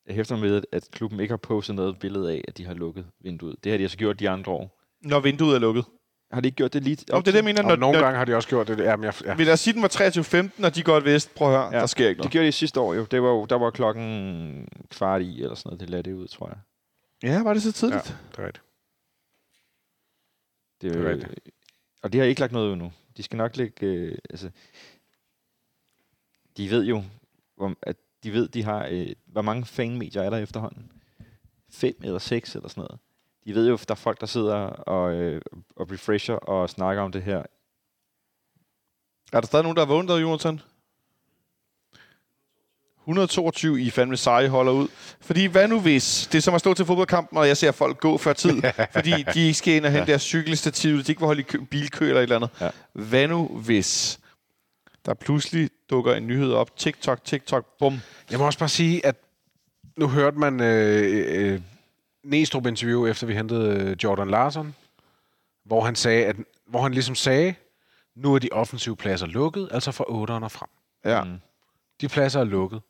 Jeg 0.07 0.15
hæfter 0.15 0.37
mig 0.37 0.51
ved, 0.51 0.63
at 0.73 0.89
klubben 0.93 1.21
ikke 1.21 1.33
har 1.33 1.37
postet 1.37 1.75
noget 1.75 1.99
billede 1.99 2.33
af, 2.33 2.45
at 2.49 2.59
de 2.59 2.65
har 2.67 2.75
lukket 2.75 3.07
vinduet. 3.21 3.65
Det 3.65 3.73
har 3.73 3.77
de 3.77 3.83
altså 3.85 3.97
gjort 3.99 4.21
de 4.21 4.31
andre 4.31 4.53
år. 4.53 4.81
når 5.01 5.21
vinduet 5.21 5.55
er 5.55 5.59
lukket. 5.59 5.85
Har 6.33 6.41
de 6.41 6.49
ikke 6.49 6.57
gjort 6.57 6.73
det 6.73 6.83
lige? 6.83 6.97
Om 7.13 7.23
det 7.23 7.29
er 7.29 7.33
det, 7.33 7.37
jeg 7.37 7.45
mener. 7.45 7.63
Og 7.63 7.69
Når, 7.69 7.77
nogle 7.77 7.99
når, 7.99 8.05
gange 8.05 8.19
har 8.19 8.25
de 8.25 8.35
også 8.37 8.49
gjort 8.49 8.69
det. 8.69 8.79
Jamen, 8.79 9.05
jeg, 9.05 9.15
ja. 9.25 9.35
Vil 9.35 9.47
jeg 9.47 9.59
sige, 9.59 9.75
den 9.75 9.83
var 9.83 10.49
23.15, 10.59 10.65
og 10.65 10.75
de 10.75 10.83
går 10.83 11.01
vest. 11.01 11.35
Prøv 11.35 11.49
at 11.49 11.55
høre, 11.55 11.65
ja. 11.67 11.75
Ja. 11.75 11.81
der 11.81 11.87
sker 11.87 12.09
ikke 12.09 12.19
Det 12.19 12.19
noget. 12.19 12.33
gjorde 12.33 12.47
de 12.47 12.53
sidste 12.53 12.81
år 12.81 12.95
jo. 12.95 13.05
Det 13.05 13.23
var 13.23 13.29
jo, 13.29 13.45
der 13.45 13.57
var 13.59 13.71
klokken 13.71 14.69
kvart 14.91 15.23
i, 15.23 15.43
eller 15.43 15.55
sådan 15.55 15.69
noget. 15.69 15.81
Det 15.81 15.91
lagde 15.91 16.03
det 16.03 16.13
ud, 16.13 16.29
tror 16.29 16.49
jeg. 16.49 16.59
Ja, 17.23 17.43
var 17.43 17.55
det 17.55 17.63
så 17.63 17.73
tidligt? 17.73 18.11
Ja. 18.11 18.15
Det 18.31 18.39
er 18.39 18.47
rigtigt. 18.47 18.65
Det 20.81 20.89
er, 20.89 20.93
Det 20.93 21.01
er 21.01 21.11
jo, 21.11 21.11
rigtigt. 21.11 21.51
og 22.03 22.13
de 22.13 22.19
har 22.19 22.25
ikke 22.25 22.41
lagt 22.41 22.53
noget 22.53 22.71
ud 22.71 22.77
nu. 22.77 22.93
De 23.17 23.23
skal 23.23 23.37
nok 23.37 23.57
lægge... 23.57 23.87
Øh, 23.87 24.19
altså, 24.31 24.51
de 26.57 26.71
ved 26.71 26.85
jo, 26.85 27.05
hvor, 27.63 27.77
at 27.83 27.97
de 28.23 28.33
ved, 28.33 28.49
de 28.49 28.65
har... 28.65 28.89
Øh, 28.91 29.07
hvor 29.27 29.43
mange 29.43 29.65
fanmedier 29.65 30.23
er 30.23 30.31
der 30.31 30.39
efterhånden? 30.39 30.93
Fem 31.71 31.97
eller 32.03 32.19
seks 32.19 32.55
eller 32.55 32.69
sådan 32.69 32.81
noget. 32.81 32.99
De 33.45 33.55
ved 33.55 33.69
jo, 33.69 33.77
der 33.77 33.91
er 33.91 33.95
folk, 33.95 34.21
der 34.21 34.27
sidder 34.27 34.55
og, 34.67 35.15
øh, 35.15 35.41
og 35.77 35.91
refresher 35.93 36.35
og 36.35 36.71
snakker 36.71 37.03
om 37.03 37.13
det 37.13 37.23
her. 37.23 37.43
Er 39.33 39.41
der 39.41 39.47
stadig 39.47 39.63
nogen, 39.63 39.77
der 39.77 39.87
har 39.87 39.95
vundet, 39.95 40.23
Jonathan? 40.23 40.61
122 43.03 43.83
i 43.83 43.91
fandme 43.91 44.17
seje 44.17 44.49
holder 44.49 44.73
ud. 44.73 44.89
Fordi 45.21 45.47
hvad 45.47 45.69
nu 45.69 45.81
hvis, 45.81 46.29
det 46.33 46.39
er 46.39 46.43
som 46.43 46.55
at 46.55 46.61
stå 46.61 46.75
til 46.75 46.85
fodboldkampen, 46.85 47.39
og 47.39 47.49
jeg 47.49 47.57
ser 47.57 47.73
folk 47.73 48.01
gå 48.01 48.19
før 48.19 48.33
tid, 48.33 48.63
fordi 48.93 49.25
de 49.35 49.41
ikke 49.41 49.55
skal 49.55 49.75
ind 49.75 49.87
og 49.87 49.93
hente 49.93 50.07
deres 50.07 50.23
cykelstativ, 50.23 50.93
de 51.03 51.13
ikke 51.13 51.21
vil 51.21 51.27
holde 51.27 51.41
i 51.41 51.45
kø, 51.45 51.59
bilkø 51.71 52.09
eller 52.09 52.21
et 52.21 52.23
eller 52.23 52.37
andet. 52.37 52.51
Ja. 52.61 52.71
Hvad 52.93 53.29
nu 53.29 53.47
hvis 53.47 54.21
der 55.07 55.15
pludselig 55.15 55.71
dukker 55.93 56.15
en 56.15 56.27
nyhed 56.27 56.53
op, 56.53 56.77
TikTok, 56.77 57.25
TikTok, 57.25 57.65
bum. 57.79 58.01
Jeg 58.31 58.39
må 58.39 58.47
også 58.47 58.59
bare 58.59 58.69
sige, 58.69 59.07
at 59.07 59.17
nu 59.97 60.09
hørte 60.09 60.39
man 60.39 60.61
øh, 60.61 61.53
øh, 61.53 61.61
Næstrup 62.25 62.67
interview, 62.67 63.07
efter 63.07 63.27
vi 63.27 63.35
hentede 63.35 63.81
øh, 63.81 63.97
Jordan 64.05 64.31
Larsen, 64.31 64.75
hvor 65.65 65.85
han 65.85 65.95
sagde, 65.95 66.27
at, 66.27 66.37
hvor 66.67 66.83
han 66.83 66.93
ligesom 66.93 67.15
sagde, 67.15 67.55
nu 68.15 68.35
er 68.35 68.39
de 68.39 68.49
offensive 68.53 68.97
pladser 68.97 69.27
lukket, 69.27 69.69
altså 69.71 69.93
fra 69.93 70.05
8'erne 70.05 70.45
og 70.45 70.51
frem. 70.51 70.69
Ja. 71.05 71.25
Mm. 71.25 71.41
De 72.01 72.09
pladser 72.09 72.41
er 72.41 72.45
lukket. 72.45 72.83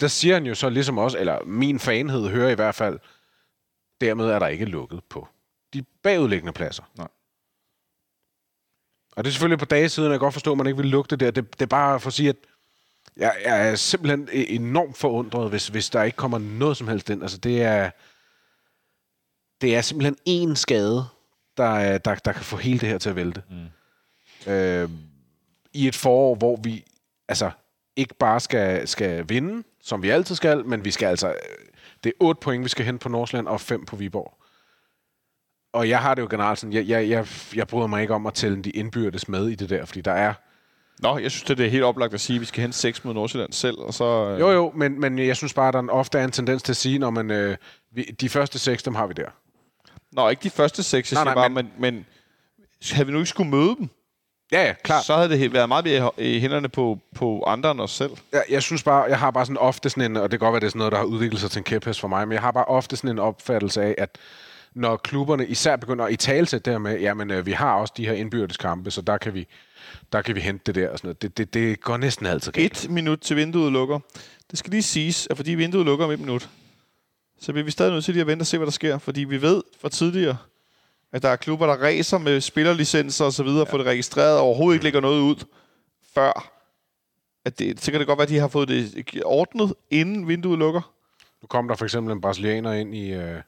Der 0.00 0.08
siger 0.08 0.34
han 0.34 0.46
jo 0.46 0.54
så 0.54 0.68
ligesom 0.68 0.98
også, 0.98 1.18
eller 1.18 1.44
min 1.44 1.78
fanhed 1.78 2.28
hører 2.28 2.50
i 2.50 2.54
hvert 2.54 2.74
fald, 2.74 2.98
dermed 4.00 4.26
er 4.26 4.38
der 4.38 4.46
ikke 4.46 4.64
lukket 4.64 5.04
på 5.04 5.28
de 5.72 5.82
bagudliggende 6.02 6.52
pladser. 6.52 6.82
Nej. 6.94 7.08
Og 9.16 9.24
det 9.24 9.30
er 9.30 9.32
selvfølgelig 9.32 9.58
på 9.58 9.64
dage 9.64 9.88
siden, 9.88 10.10
jeg 10.10 10.18
kan 10.18 10.24
godt 10.24 10.32
forstå, 10.34 10.52
at 10.52 10.58
man 10.58 10.66
ikke 10.66 10.76
vil 10.76 10.86
lukke 10.86 11.08
det 11.08 11.20
der. 11.20 11.30
Det, 11.30 11.52
det 11.52 11.62
er 11.62 11.66
bare 11.66 12.00
for 12.00 12.08
at 12.08 12.14
sige, 12.14 12.28
at 12.28 12.36
Jeg, 13.16 13.34
jeg 13.44 13.68
er 13.68 13.74
simpelthen 13.74 14.28
e- 14.28 14.50
enormt 14.54 14.96
forundret, 14.96 15.50
hvis, 15.50 15.68
hvis 15.68 15.90
der 15.90 16.02
ikke 16.02 16.16
kommer 16.16 16.38
noget 16.38 16.76
som 16.76 16.88
helst 16.88 17.10
ind. 17.10 17.22
Altså, 17.22 17.38
det 17.38 17.62
er, 17.62 17.90
det 19.60 19.76
er 19.76 19.80
simpelthen 19.80 20.16
én 20.50 20.54
skade, 20.54 21.04
der, 21.56 21.64
er- 21.64 21.98
der, 21.98 22.14
der 22.14 22.32
kan 22.32 22.42
få 22.44 22.56
hele 22.56 22.78
det 22.78 22.88
her 22.88 22.98
til 22.98 23.10
at 23.10 23.16
vælte. 23.16 23.42
Mm. 24.46 24.52
Øh, 24.52 24.90
I 25.72 25.88
et 25.88 25.96
forår, 25.96 26.34
hvor 26.34 26.56
vi 26.56 26.84
altså 27.28 27.50
ikke 27.96 28.14
bare 28.14 28.40
skal, 28.40 28.88
skal 28.88 29.28
vinde, 29.28 29.62
som 29.82 30.02
vi 30.02 30.10
altid 30.10 30.34
skal, 30.34 30.64
men 30.64 30.84
vi 30.84 30.90
skal 30.90 31.06
altså... 31.06 31.28
øh, 31.28 31.34
Det 32.04 32.10
er 32.10 32.24
otte 32.24 32.40
point, 32.40 32.64
vi 32.64 32.68
skal 32.68 32.84
hente 32.84 33.02
på 33.02 33.08
Nordsjælland, 33.08 33.48
og 33.48 33.60
fem 33.60 33.84
på 33.86 33.96
Viborg. 33.96 34.41
Og 35.72 35.88
jeg 35.88 35.98
har 36.00 36.14
det 36.14 36.22
jo 36.22 36.26
generelt 36.30 36.58
sådan, 36.58 36.72
jeg, 36.72 36.88
jeg, 36.88 37.08
jeg, 37.08 37.26
jeg 37.54 37.66
bryder 37.66 37.86
mig 37.86 38.02
ikke 38.02 38.14
om 38.14 38.26
at 38.26 38.34
tælle 38.34 38.62
de 38.62 38.70
indbyrdes 38.70 39.28
med 39.28 39.48
i 39.48 39.54
det 39.54 39.70
der, 39.70 39.84
fordi 39.84 40.00
der 40.00 40.12
er... 40.12 40.34
Nå, 40.98 41.18
jeg 41.18 41.30
synes, 41.30 41.42
det 41.42 41.60
er 41.60 41.68
helt 41.70 41.84
oplagt 41.84 42.14
at 42.14 42.20
sige, 42.20 42.34
at 42.36 42.40
vi 42.40 42.46
skal 42.46 42.60
hente 42.60 42.78
6 42.78 43.04
mod 43.04 43.14
Nordsjælland 43.14 43.52
selv, 43.52 43.78
og 43.78 43.94
så... 43.94 44.04
øh, 44.04 44.40
Jo, 44.40 44.50
jo, 44.50 44.72
men, 44.76 45.00
men 45.00 45.18
jeg 45.18 45.36
synes 45.36 45.54
bare, 45.54 45.68
at 45.68 45.74
der 45.74 45.88
ofte 45.90 46.18
er 46.18 46.24
en 46.24 46.30
tendens 46.30 46.62
til 46.62 46.72
at 46.72 46.76
sige, 46.76 46.98
når 46.98 47.10
man, 47.10 47.30
øh, 47.30 47.56
vi, 47.94 48.02
de 48.02 48.28
første 48.28 48.58
seks, 48.58 48.82
dem 48.82 48.94
har 48.94 49.06
vi 49.06 49.12
der. 49.16 49.28
Nå, 50.12 50.28
ikke 50.28 50.42
de 50.42 50.50
første 50.50 50.82
seks, 50.82 51.12
jeg 51.12 51.24
Nej, 51.24 51.34
nej, 51.34 51.34
bare, 51.34 51.48
men, 51.50 51.72
men 51.78 52.06
havde 52.92 53.06
vi 53.06 53.12
nu 53.12 53.18
ikke 53.18 53.28
skulle 53.28 53.50
møde 53.50 53.76
dem, 53.78 53.88
Ja, 54.52 54.62
ja, 54.66 54.72
klart. 54.82 55.04
så 55.04 55.16
havde 55.16 55.28
det 55.28 55.52
været 55.52 55.68
meget 55.68 55.84
mere 55.84 56.10
i 56.18 56.40
hænderne 56.40 56.68
på, 56.68 56.98
på 57.14 57.44
andre 57.46 57.70
end 57.70 57.80
os 57.80 57.90
selv. 57.90 58.10
Jeg, 58.32 58.44
jeg 58.50 58.62
synes 58.62 58.82
bare, 58.82 59.02
jeg 59.02 59.18
har 59.18 59.30
bare 59.30 59.46
sådan 59.46 59.58
ofte 59.58 59.90
sådan 59.90 60.10
en, 60.10 60.16
og 60.16 60.22
det 60.22 60.30
kan 60.40 60.46
godt 60.46 60.52
være, 60.52 60.60
det 60.60 60.66
er 60.66 60.70
sådan 60.70 60.78
noget, 60.78 60.92
der 60.92 60.98
har 60.98 61.04
udviklet 61.04 61.40
sig 61.40 61.50
til 61.50 61.60
en 61.60 61.64
kæphest 61.64 62.00
for 62.00 62.08
mig, 62.08 62.28
men 62.28 62.32
jeg 62.32 62.40
har 62.42 62.50
bare 62.50 62.64
ofte 62.64 62.96
sådan 62.96 63.10
en 63.10 63.18
opfattelse 63.18 63.82
af, 63.82 63.94
at 63.98 64.18
når 64.74 64.96
klubberne 64.96 65.46
især 65.46 65.76
begynder 65.76 66.04
at 66.04 66.12
i 66.12 66.16
tale 66.16 66.46
det 66.46 66.66
her 66.66 66.78
med, 66.78 67.00
jamen 67.00 67.30
øh, 67.30 67.46
vi 67.46 67.52
har 67.52 67.74
også 67.74 67.94
de 67.96 68.06
her 68.06 68.12
indbyrdes 68.12 68.56
kampe, 68.56 68.90
så 68.90 69.02
der 69.02 69.18
kan 69.18 69.34
vi, 69.34 69.46
der 70.12 70.22
kan 70.22 70.34
vi 70.34 70.40
hente 70.40 70.62
det 70.66 70.74
der 70.74 70.88
og 70.88 70.98
sådan 70.98 71.08
noget. 71.08 71.22
Det, 71.22 71.38
det, 71.38 71.54
det 71.54 71.80
går 71.80 71.96
næsten 71.96 72.26
altid 72.26 72.52
galt. 72.52 72.84
Et 72.84 72.90
minut 72.90 73.20
til 73.20 73.36
vinduet 73.36 73.72
lukker. 73.72 73.98
Det 74.50 74.58
skal 74.58 74.70
lige 74.70 74.82
siges, 74.82 75.28
at 75.30 75.36
fordi 75.36 75.50
vinduet 75.50 75.86
lukker 75.86 76.04
om 76.04 76.10
et 76.10 76.20
minut, 76.20 76.48
så 77.40 77.52
bliver 77.52 77.64
vi 77.64 77.70
stadig 77.70 77.92
nødt 77.92 78.04
til 78.04 78.14
lige 78.14 78.20
at 78.20 78.26
vente 78.26 78.42
og 78.42 78.46
se, 78.46 78.58
hvad 78.58 78.66
der 78.66 78.72
sker. 78.72 78.98
Fordi 78.98 79.24
vi 79.24 79.42
ved 79.42 79.62
fra 79.80 79.88
tidligere, 79.88 80.36
at 81.12 81.22
der 81.22 81.28
er 81.28 81.36
klubber, 81.36 81.66
der 81.66 81.74
racer 81.74 82.18
med 82.18 82.40
spillerlicenser 82.40 83.24
og 83.24 83.32
så 83.32 83.42
videre, 83.42 83.66
ja. 83.66 83.72
få 83.72 83.78
det 83.78 83.86
registreret, 83.86 84.38
og 84.38 84.44
overhovedet 84.44 84.76
ikke 84.76 84.84
lægger 84.84 85.00
noget 85.00 85.20
ud, 85.20 85.44
før 86.14 86.52
at 87.44 87.58
det, 87.58 87.80
så 87.80 87.90
kan 87.90 88.00
det 88.00 88.06
godt 88.06 88.18
være, 88.18 88.22
at 88.22 88.28
de 88.28 88.38
har 88.38 88.48
fået 88.48 88.68
det 88.68 89.22
ordnet, 89.24 89.74
inden 89.90 90.28
vinduet 90.28 90.58
lukker. 90.58 90.92
Nu 91.42 91.46
kom 91.46 91.68
der 91.68 91.74
for 91.74 91.84
eksempel 91.84 92.12
en 92.12 92.20
brasilianer 92.20 92.72
ind 92.72 92.94
i, 92.94 93.12
øh, 93.12 93.40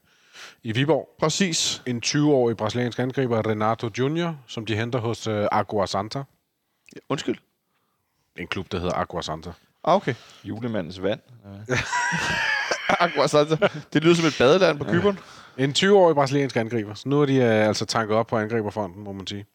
i 0.63 0.73
Viborg. 0.73 1.09
Præcis. 1.19 1.83
En 1.87 2.03
20-årig 2.07 2.57
brasiliansk 2.57 2.99
angriber, 2.99 3.51
Renato 3.51 3.91
Junior, 3.99 4.37
som 4.47 4.67
de 4.67 4.77
henter 4.77 4.99
hos 4.99 5.27
øh, 5.27 5.47
Agua 5.53 5.87
Santa. 5.87 6.23
Undskyld. 7.09 7.39
En 8.37 8.47
klub, 8.47 8.73
der 8.73 8.79
hedder 8.79 8.95
Agua 8.95 9.23
Santa. 9.23 9.53
Ah, 9.85 9.97
okay. 9.97 10.15
Julemandens 10.45 11.03
vand. 11.03 11.21
Akkurat 12.89 13.31
sådan. 13.31 13.59
Det 13.93 14.05
lyder 14.05 14.15
som 14.15 14.27
et 14.27 14.37
badeland 14.39 14.79
på 14.79 14.85
Kyberen. 14.85 15.19
En 15.59 15.71
20-årig 15.71 16.15
brasiliansk 16.15 16.57
angriber. 16.57 16.95
Så 16.95 17.09
nu 17.09 17.23
er 17.23 17.27
de 17.27 17.37
øh, 17.37 17.69
altså 17.69 17.85
tanket 17.87 18.17
op 18.17 18.27
på 18.27 18.37
angriberfronten, 18.37 19.05
må 19.05 19.13
man 19.13 19.27
sige. 19.27 19.47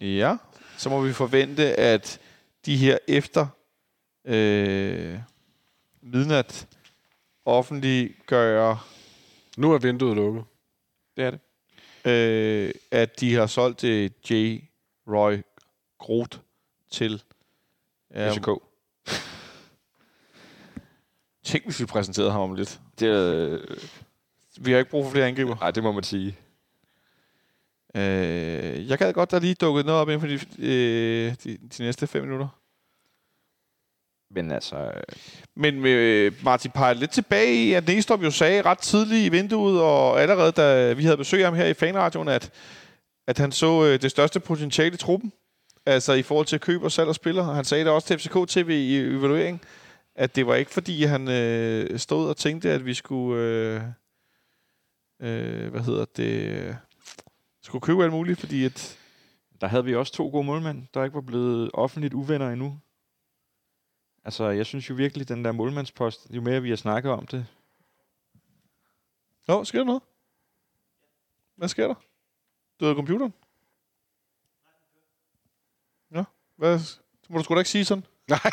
Ja. 0.00 0.36
Så 0.76 0.88
må 0.88 1.00
vi 1.00 1.12
forvente, 1.12 1.74
at 1.74 2.20
de 2.66 2.76
her 2.76 2.98
efter 3.08 3.46
øh, 4.24 5.18
midnat 6.02 6.66
offentliggør, 7.44 8.86
Nu 9.58 9.72
er 9.72 9.78
vinduet 9.78 10.16
lukket. 10.16 10.44
det 11.16 11.24
er 11.24 11.30
det, 11.30 11.40
øh, 12.10 12.74
at 12.90 13.20
de 13.20 13.34
har 13.34 13.46
solgt 13.46 13.78
til 13.78 14.12
J. 14.30 14.58
Roy 15.08 15.38
Groth 15.98 16.38
til 16.90 17.22
ja, 18.14 18.32
FCK. 18.32 18.48
Tænk, 21.44 21.64
hvis 21.64 21.80
vi 21.80 21.86
præsenterede 21.86 22.32
ham 22.32 22.40
om 22.40 22.54
lidt. 22.54 22.80
Det, 22.98 23.06
øh, 23.06 23.60
Vi 24.60 24.70
har 24.72 24.78
ikke 24.78 24.90
brug 24.90 25.04
for 25.04 25.10
flere 25.10 25.26
angriber. 25.26 25.56
ej, 25.56 25.70
det 25.70 25.82
må 25.82 25.92
man 25.92 26.02
sige. 26.02 26.36
Øh, 27.94 28.88
jeg 28.88 28.98
gad 28.98 29.12
godt, 29.12 29.30
der 29.30 29.40
lige 29.40 29.54
dukket 29.54 29.86
noget 29.86 30.00
op 30.00 30.08
inden 30.08 30.20
for 30.20 30.28
de, 30.28 30.66
øh, 30.68 31.34
de, 31.44 31.56
de 31.56 31.82
næste 31.82 32.06
fem 32.06 32.22
minutter. 32.22 32.48
Men 34.30 34.52
altså, 34.52 34.76
øh, 34.76 35.02
Men 35.56 35.80
med 35.80 36.30
Martin 36.42 36.70
peger 36.70 36.92
lidt 36.94 37.10
tilbage 37.10 37.54
i, 37.54 37.72
at 37.72 37.86
Næstrup 37.88 38.22
jo 38.22 38.30
sagde 38.30 38.62
ret 38.62 38.78
tidligt 38.78 39.26
i 39.26 39.28
vinduet, 39.28 39.80
og 39.80 40.22
allerede 40.22 40.52
da 40.52 40.92
vi 40.92 41.02
havde 41.04 41.16
besøg 41.16 41.40
af 41.40 41.46
ham 41.46 41.54
her 41.54 41.66
i 41.66 41.74
fanradioen, 41.74 42.28
at, 42.28 42.50
at 43.26 43.38
han 43.38 43.52
så 43.52 43.84
øh, 43.84 44.02
det 44.02 44.10
største 44.10 44.40
potentiale 44.40 44.94
i 44.94 44.96
truppen. 44.96 45.32
Altså 45.86 46.12
i 46.12 46.22
forhold 46.22 46.46
til 46.46 46.60
køb 46.60 46.82
og 46.82 46.92
salg 46.92 47.08
og 47.08 47.14
spiller. 47.14 47.42
Han 47.42 47.64
sagde 47.64 47.84
det 47.84 47.92
også 47.92 48.08
til 48.08 48.18
FCK 48.18 48.48
TV 48.48 48.70
i 48.70 48.96
evaluering, 48.96 49.60
at 50.14 50.36
det 50.36 50.46
var 50.46 50.54
ikke 50.54 50.70
fordi, 50.70 51.04
han 51.04 51.28
øh, 51.28 51.98
stod 51.98 52.28
og 52.28 52.36
tænkte, 52.36 52.70
at 52.70 52.86
vi 52.86 52.94
skulle... 52.94 53.42
Øh, 53.42 53.80
øh, 55.22 55.70
hvad 55.70 55.80
hedder 55.80 56.04
det? 56.16 56.32
øh, 56.32 56.74
Skulle 57.62 57.82
købe 57.82 58.04
alt 58.04 58.12
muligt, 58.12 58.40
fordi 58.40 58.64
at... 58.64 58.98
der 59.60 59.66
havde 59.66 59.84
vi 59.84 59.94
også 59.94 60.12
to 60.12 60.28
gode 60.28 60.44
målmænd, 60.44 60.82
der 60.94 61.04
ikke 61.04 61.14
var 61.14 61.20
blevet 61.20 61.70
offentligt 61.74 62.14
uvenner 62.14 62.50
endnu. 62.50 62.78
Altså, 64.24 64.48
jeg 64.48 64.66
synes 64.66 64.90
jo 64.90 64.94
virkelig, 64.94 65.28
den 65.28 65.44
der 65.44 65.52
målmandspost, 65.52 66.26
jo 66.30 66.40
mere 66.40 66.62
vi 66.62 66.68
har 66.68 66.76
snakket 66.76 67.12
om 67.12 67.26
det, 67.26 67.46
Nå, 69.48 69.64
sker 69.64 69.78
der 69.78 69.86
noget? 69.86 70.02
Hvad 71.56 71.68
sker 71.68 71.86
der? 71.86 71.94
Du 72.80 72.84
havde 72.84 72.96
computeren? 72.96 73.34
Ja, 76.14 76.24
hvad? 76.56 76.78
Så 76.78 76.98
må 77.28 77.38
du 77.38 77.44
sgu 77.44 77.54
da 77.54 77.58
ikke 77.58 77.70
sige 77.70 77.84
sådan. 77.84 78.04
Nej. 78.28 78.50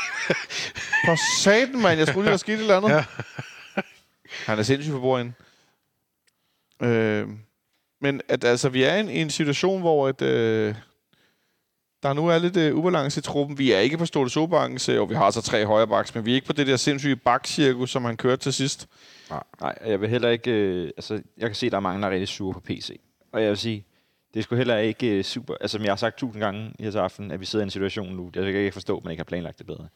For 1.06 1.44
satan, 1.44 1.82
mand. 1.82 1.98
Jeg 1.98 2.08
skulle 2.08 2.24
lige, 2.24 2.32
der 2.32 2.38
skete 2.38 2.56
et 2.56 2.61
eller 2.61 2.77
andet. 2.77 2.90
Ja. 2.90 3.06
Han 4.45 4.60
er 4.60 4.64
sindssygt 4.64 4.94
på 4.94 5.00
bordet 5.00 5.34
øh, 6.82 7.30
Men 8.00 8.22
at, 8.27 8.44
altså, 8.44 8.69
vi 8.69 8.84
er 8.84 8.95
i 8.95 9.00
en, 9.00 9.10
i 9.10 9.22
en 9.22 9.30
situation, 9.30 9.82
hvor 9.82 10.08
at, 10.08 10.22
øh, 10.22 10.76
der 12.06 12.14
nu 12.14 12.27
er 12.27 12.38
lidt 12.38 12.58
øh, 12.58 12.75
ubalance 12.75 13.19
i 13.19 13.22
truppen. 13.22 13.58
Vi 13.58 13.72
er 13.72 13.80
ikke 13.80 13.98
på 13.98 14.06
Ståle 14.06 14.30
Sobanks, 14.30 14.90
øh, 14.90 15.01
og 15.01 15.09
vi 15.09 15.16
har 15.16 15.32
så 15.32 15.42
tre 15.42 15.66
højre 15.66 15.88
baks, 15.88 16.16
men 16.16 16.25
vi 16.25 16.32
er 16.32 16.35
ikke 16.35 16.48
på 16.48 16.53
det 16.53 16.67
der 16.67 16.75
sindssyge 16.75 17.16
bakcirkus, 17.16 17.92
som 17.92 18.06
han 18.06 18.17
kørte 18.17 18.42
til 18.42 18.53
sidst. 18.53 18.88
Nej, 19.30 19.43
nej, 19.61 19.77
jeg 19.85 20.01
vil 20.01 20.09
heller 20.09 20.30
ikke... 20.30 20.51
Øh, 20.51 20.84
altså, 20.98 21.14
jeg 21.14 21.50
kan 21.50 21.56
se, 21.56 21.66
at 21.66 21.72
der 21.72 21.77
er 21.77 21.82
mange, 21.82 22.01
der 22.01 22.08
er 22.08 22.11
rigtig 22.11 22.27
sure 22.27 22.53
på 22.53 22.59
PC. 22.59 23.00
Og 23.32 23.42
jeg 23.42 23.50
vil 23.50 23.58
sige, 23.58 23.85
det 24.34 24.40
er 24.40 24.43
sgu 24.43 24.56
heller 24.56 24.77
ikke 24.77 25.08
øh, 25.08 25.24
super... 25.24 25.53
Altså, 25.61 25.77
som 25.77 25.84
jeg 25.84 25.92
har 25.92 25.95
sagt 25.95 26.17
tusind 26.17 26.42
gange 26.43 26.74
her 26.80 27.01
aften, 27.01 27.32
at 27.32 27.40
vi 27.40 27.45
sidder 27.45 27.64
i 27.64 27.67
en 27.67 27.72
situation 27.72 28.16
nu, 28.16 28.32
jeg 28.35 28.43
kan 28.43 28.56
ikke 28.56 28.72
forstå, 28.72 28.98
at 28.98 29.03
man 29.03 29.11
ikke 29.11 29.19
har 29.19 29.25
planlagt 29.25 29.58
det 29.58 29.66
bedre. 29.66 29.88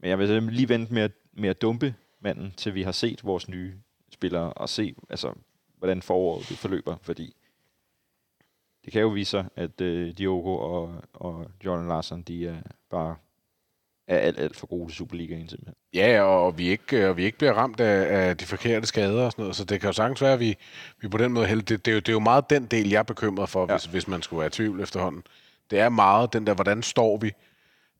Men 0.00 0.10
jeg 0.10 0.18
vil 0.18 0.42
lige 0.42 0.68
vente 0.68 0.94
med 0.94 1.02
at, 1.02 1.12
med 1.32 1.48
at 1.48 1.62
dumpe 1.62 1.94
manden, 2.20 2.54
til 2.56 2.74
vi 2.74 2.82
har 2.82 2.92
set 2.92 3.24
vores 3.24 3.48
nye 3.48 3.72
spillere, 4.12 4.52
og 4.52 4.68
se, 4.68 4.94
altså, 5.10 5.32
hvordan 5.78 6.02
foråret 6.02 6.48
det 6.48 6.58
forløber, 6.58 6.96
fordi 7.02 7.36
det 8.84 8.92
kan 8.92 9.02
jo 9.02 9.08
vise 9.08 9.30
sig, 9.30 9.44
at 9.56 9.80
øh, 9.80 10.12
Diogo 10.18 10.56
og, 10.56 10.94
og 11.12 11.46
Jordan 11.64 11.88
Larsen, 11.88 12.22
de 12.22 12.46
er 12.46 12.56
bare 12.90 13.16
er 14.06 14.18
alt, 14.18 14.38
alt 14.38 14.56
for 14.56 14.66
gode 14.66 14.88
til 14.88 14.96
Superligaen 14.96 15.48
simpelthen. 15.48 15.74
Ja, 15.94 16.22
og, 16.22 16.46
og 16.46 16.58
vi 16.58 16.68
ikke, 16.68 17.08
og 17.08 17.16
vi 17.16 17.24
ikke 17.24 17.38
bliver 17.38 17.52
ramt 17.52 17.80
af, 17.80 18.28
af 18.28 18.36
de 18.36 18.44
forkerte 18.44 18.86
skader 18.86 19.24
og 19.24 19.32
sådan 19.32 19.42
noget, 19.42 19.56
så 19.56 19.64
det 19.64 19.80
kan 19.80 19.88
jo 19.88 19.92
sagtens 19.92 20.22
være, 20.22 20.32
at 20.32 20.40
vi, 20.40 20.56
vi 21.00 21.08
på 21.08 21.18
den 21.18 21.32
måde 21.32 21.46
heldig. 21.46 21.68
Det, 21.68 21.84
det, 21.84 21.90
er 21.90 21.94
jo, 21.94 22.00
det 22.00 22.08
er 22.08 22.12
jo 22.12 22.20
meget 22.20 22.50
den 22.50 22.66
del, 22.66 22.88
jeg 22.88 22.98
er 22.98 23.02
bekymret 23.02 23.48
for, 23.48 23.66
ja. 23.68 23.76
hvis, 23.76 23.84
hvis 23.84 24.08
man 24.08 24.22
skulle 24.22 24.38
være 24.38 24.46
i 24.46 24.50
tvivl 24.50 24.80
efterhånden. 24.80 25.22
Det 25.70 25.80
er 25.80 25.88
meget 25.88 26.32
den 26.32 26.46
der, 26.46 26.54
hvordan 26.54 26.82
står 26.82 27.16
vi, 27.16 27.32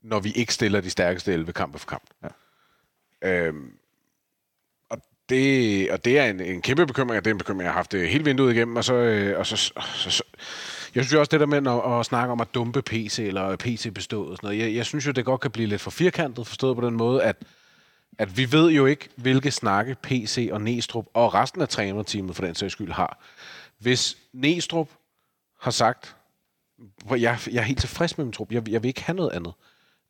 når 0.02 0.20
vi 0.20 0.32
ikke 0.32 0.54
stiller 0.54 0.80
de 0.80 0.90
stærkeste 0.90 1.32
11 1.32 1.52
kampe 1.52 1.78
for 1.78 1.86
kamp. 1.86 2.04
Ja. 2.22 2.28
Øhm, 3.30 3.72
og, 4.90 4.98
det, 5.28 5.90
og 5.90 6.04
det 6.04 6.18
er 6.18 6.24
en, 6.24 6.40
en 6.40 6.62
kæmpe 6.62 6.86
bekymring, 6.86 7.18
og 7.18 7.24
det 7.24 7.30
er 7.30 7.34
en 7.34 7.38
bekymring, 7.38 7.64
jeg 7.64 7.72
har 7.72 7.78
haft 7.78 7.92
det 7.92 8.08
hele 8.08 8.24
vinduet 8.24 8.54
igennem, 8.54 8.76
og 8.76 8.84
så, 8.84 8.94
øh, 8.94 9.38
og 9.38 9.46
så, 9.46 9.56
så, 9.56 10.10
så 10.10 10.24
jeg 10.94 11.04
synes 11.04 11.12
jo 11.12 11.20
også 11.20 11.30
det 11.30 11.40
der 11.40 11.46
med 11.46 11.72
at, 11.72 12.00
at 12.00 12.06
snakke 12.06 12.32
om 12.32 12.40
at 12.40 12.54
dumpe 12.54 12.82
PC, 12.82 13.18
eller 13.18 13.56
PC 13.56 13.94
bestået 13.94 14.30
og 14.30 14.36
sådan 14.36 14.46
noget, 14.46 14.58
jeg, 14.58 14.74
jeg 14.74 14.86
synes 14.86 15.06
jo, 15.06 15.12
det 15.12 15.24
godt 15.24 15.40
kan 15.40 15.50
blive 15.50 15.68
lidt 15.68 15.80
for 15.80 15.90
firkantet, 15.90 16.46
forstået 16.46 16.76
på 16.76 16.86
den 16.86 16.94
måde, 16.94 17.22
at, 17.22 17.36
at 18.18 18.36
vi 18.36 18.52
ved 18.52 18.70
jo 18.70 18.86
ikke, 18.86 19.08
hvilke 19.16 19.50
snakke 19.50 19.96
PC 20.02 20.48
og 20.52 20.60
Næstrup 20.60 21.06
og 21.14 21.34
resten 21.34 21.62
af 21.62 21.68
trænerteamet 21.68 22.36
for 22.36 22.44
den 22.44 22.54
sags 22.54 22.72
skyld 22.72 22.92
har. 22.92 23.22
Hvis 23.78 24.16
Næstrup 24.32 24.88
har 25.60 25.70
sagt, 25.70 26.16
at 27.10 27.20
jeg, 27.20 27.38
jeg 27.50 27.58
er 27.58 27.62
helt 27.62 27.80
tilfreds 27.80 28.18
med 28.18 28.24
min 28.24 28.32
trup, 28.32 28.52
jeg, 28.52 28.68
jeg 28.68 28.82
vil 28.82 28.88
ikke 28.88 29.02
have 29.02 29.16
noget 29.16 29.30
andet. 29.30 29.52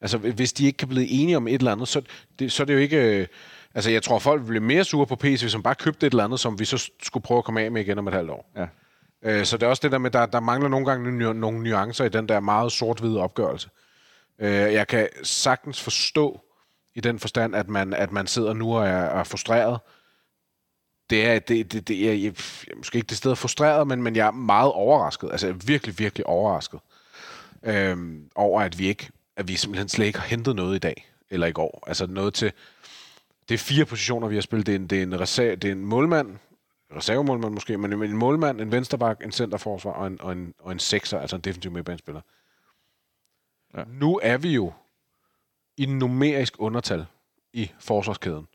Altså, 0.01 0.19
hvis 0.19 0.53
de 0.53 0.67
ikke 0.67 0.77
kan 0.77 0.89
blive 0.89 1.09
enige 1.09 1.37
om 1.37 1.49
et 1.49 1.55
eller 1.55 1.73
andet, 1.73 1.89
så, 1.89 2.03
det, 2.39 2.53
så 2.53 2.63
er 2.63 2.65
det 2.65 2.75
jo 2.75 2.79
ikke... 2.79 3.21
øh, 3.21 3.27
Altså, 3.75 3.91
jeg 3.91 4.03
tror, 4.03 4.19
folk 4.19 4.41
ville 4.41 4.49
blive 4.49 4.61
mere 4.61 4.85
sure 4.85 5.07
på 5.07 5.17
PC, 5.17 5.41
hvis 5.41 5.55
man 5.55 5.63
bare 5.63 5.75
købte 5.75 6.07
et 6.07 6.11
eller 6.11 6.25
andet, 6.25 6.41
som 6.41 6.59
vi 6.59 6.65
så 6.65 6.91
skulle 7.03 7.23
prøve 7.25 7.39
at 7.39 7.45
komme 7.45 7.61
af 7.61 7.73
med 7.73 7.81
igen 7.81 7.99
om 7.99 8.09
et 8.09 8.15
halvt 8.15 8.31
år. 8.31 8.51
Ja. 8.57 8.67
Øh, 9.23 9.45
så 9.45 9.57
det 9.57 9.67
er 9.67 9.71
også 9.71 9.81
det 9.83 9.93
der 9.93 9.99
med, 9.99 10.11
der, 10.11 10.27
der 10.27 10.41
mangler 10.41 10.69
nogle 10.69 10.87
gange 10.87 11.35
nogle 11.35 11.63
nuancer 11.63 12.05
i 12.05 12.09
den 12.09 12.29
der 12.29 12.41
meget 12.41 12.73
sort-hvide 12.73 13.21
opgørelse. 13.21 13.71
Øh, 14.39 14.51
jeg 14.51 14.87
kan 14.87 15.09
sagtens 15.23 15.81
forstå 15.81 16.41
i 16.95 17.01
den 17.01 17.19
forstand, 17.19 17.55
at 17.55 17.69
man, 17.69 17.93
at 17.93 18.13
man 18.13 18.27
sidder 18.27 18.53
nu 18.53 18.77
og 18.77 18.87
er, 18.87 19.05
er 19.05 19.25
frustreret. 19.25 19.81
Det 21.11 21.27
er, 21.27 21.39
det, 21.39 21.73
det, 21.73 21.89
det 21.89 22.09
er 22.09 22.13
jeg, 22.13 22.23
jeg, 22.23 22.35
måske 22.77 22.97
ikke 22.97 23.09
det 23.09 23.17
sted 23.17 23.37
frustreret, 23.37 23.87
men, 23.87 24.03
men 24.03 24.17
jeg 24.17 24.27
er 24.27 24.31
meget 24.31 24.73
overrasket. 24.73 25.31
Altså 25.31 25.47
jeg 25.47 25.55
er 25.55 25.59
virkelig, 25.67 25.99
virkelig 25.99 26.27
overrasket. 26.27 26.81
Øhm, 27.63 28.31
over 28.35 28.63
at 28.63 28.79
vi 28.79 28.87
ikke, 28.89 29.11
at 29.37 29.49
vi 29.49 29.57
simpelthen 29.57 29.89
slet 29.89 30.07
ikke 30.07 30.19
har 30.19 30.27
hentet 30.27 30.57
noget 30.57 30.77
i 30.77 30.79
dag. 30.79 31.09
eller 31.31 31.47
i 31.47 31.53
går. 31.53 31.85
Altså 31.87 32.07
noget 32.07 32.35
til... 32.35 32.53
Det 33.49 33.55
er 33.55 33.59
fire 33.59 33.85
positioner, 33.85 34.29
vi 34.29 34.35
har 34.35 34.43
spillet. 34.43 34.67
Det 34.67 34.73
er 34.73 34.77
en, 34.77 34.87
det 34.87 34.99
er 34.99 35.03
en, 35.03 35.21
reser, 35.21 35.55
det 35.55 35.69
er 35.69 35.73
en 35.73 35.85
målmand, 35.85 36.39
reservemålmand 36.97 37.55
måske, 37.55 37.79
men 37.79 37.93
en 37.93 38.17
målmand, 38.17 38.61
en 38.61 38.73
vensterbak, 38.73 39.21
en 39.25 39.33
centerforsvar 39.33 39.93
og 39.93 40.07
en, 40.07 40.21
og 40.21 40.33
en, 40.33 40.55
og 40.59 40.73
en 40.73 40.79
sekser, 40.79 41.21
altså 41.21 41.37
en 41.37 41.43
defensiv 41.43 41.71
midtbanespiller. 41.71 42.21
Ja. 43.77 43.85
Nu 43.87 44.21
er 44.23 44.39
vi 44.39 44.55
jo 44.55 44.73
i 45.77 45.87
numerisk 45.87 46.55
undertal 46.59 47.07
i 47.53 47.71
forsvarskæden. 47.79 48.49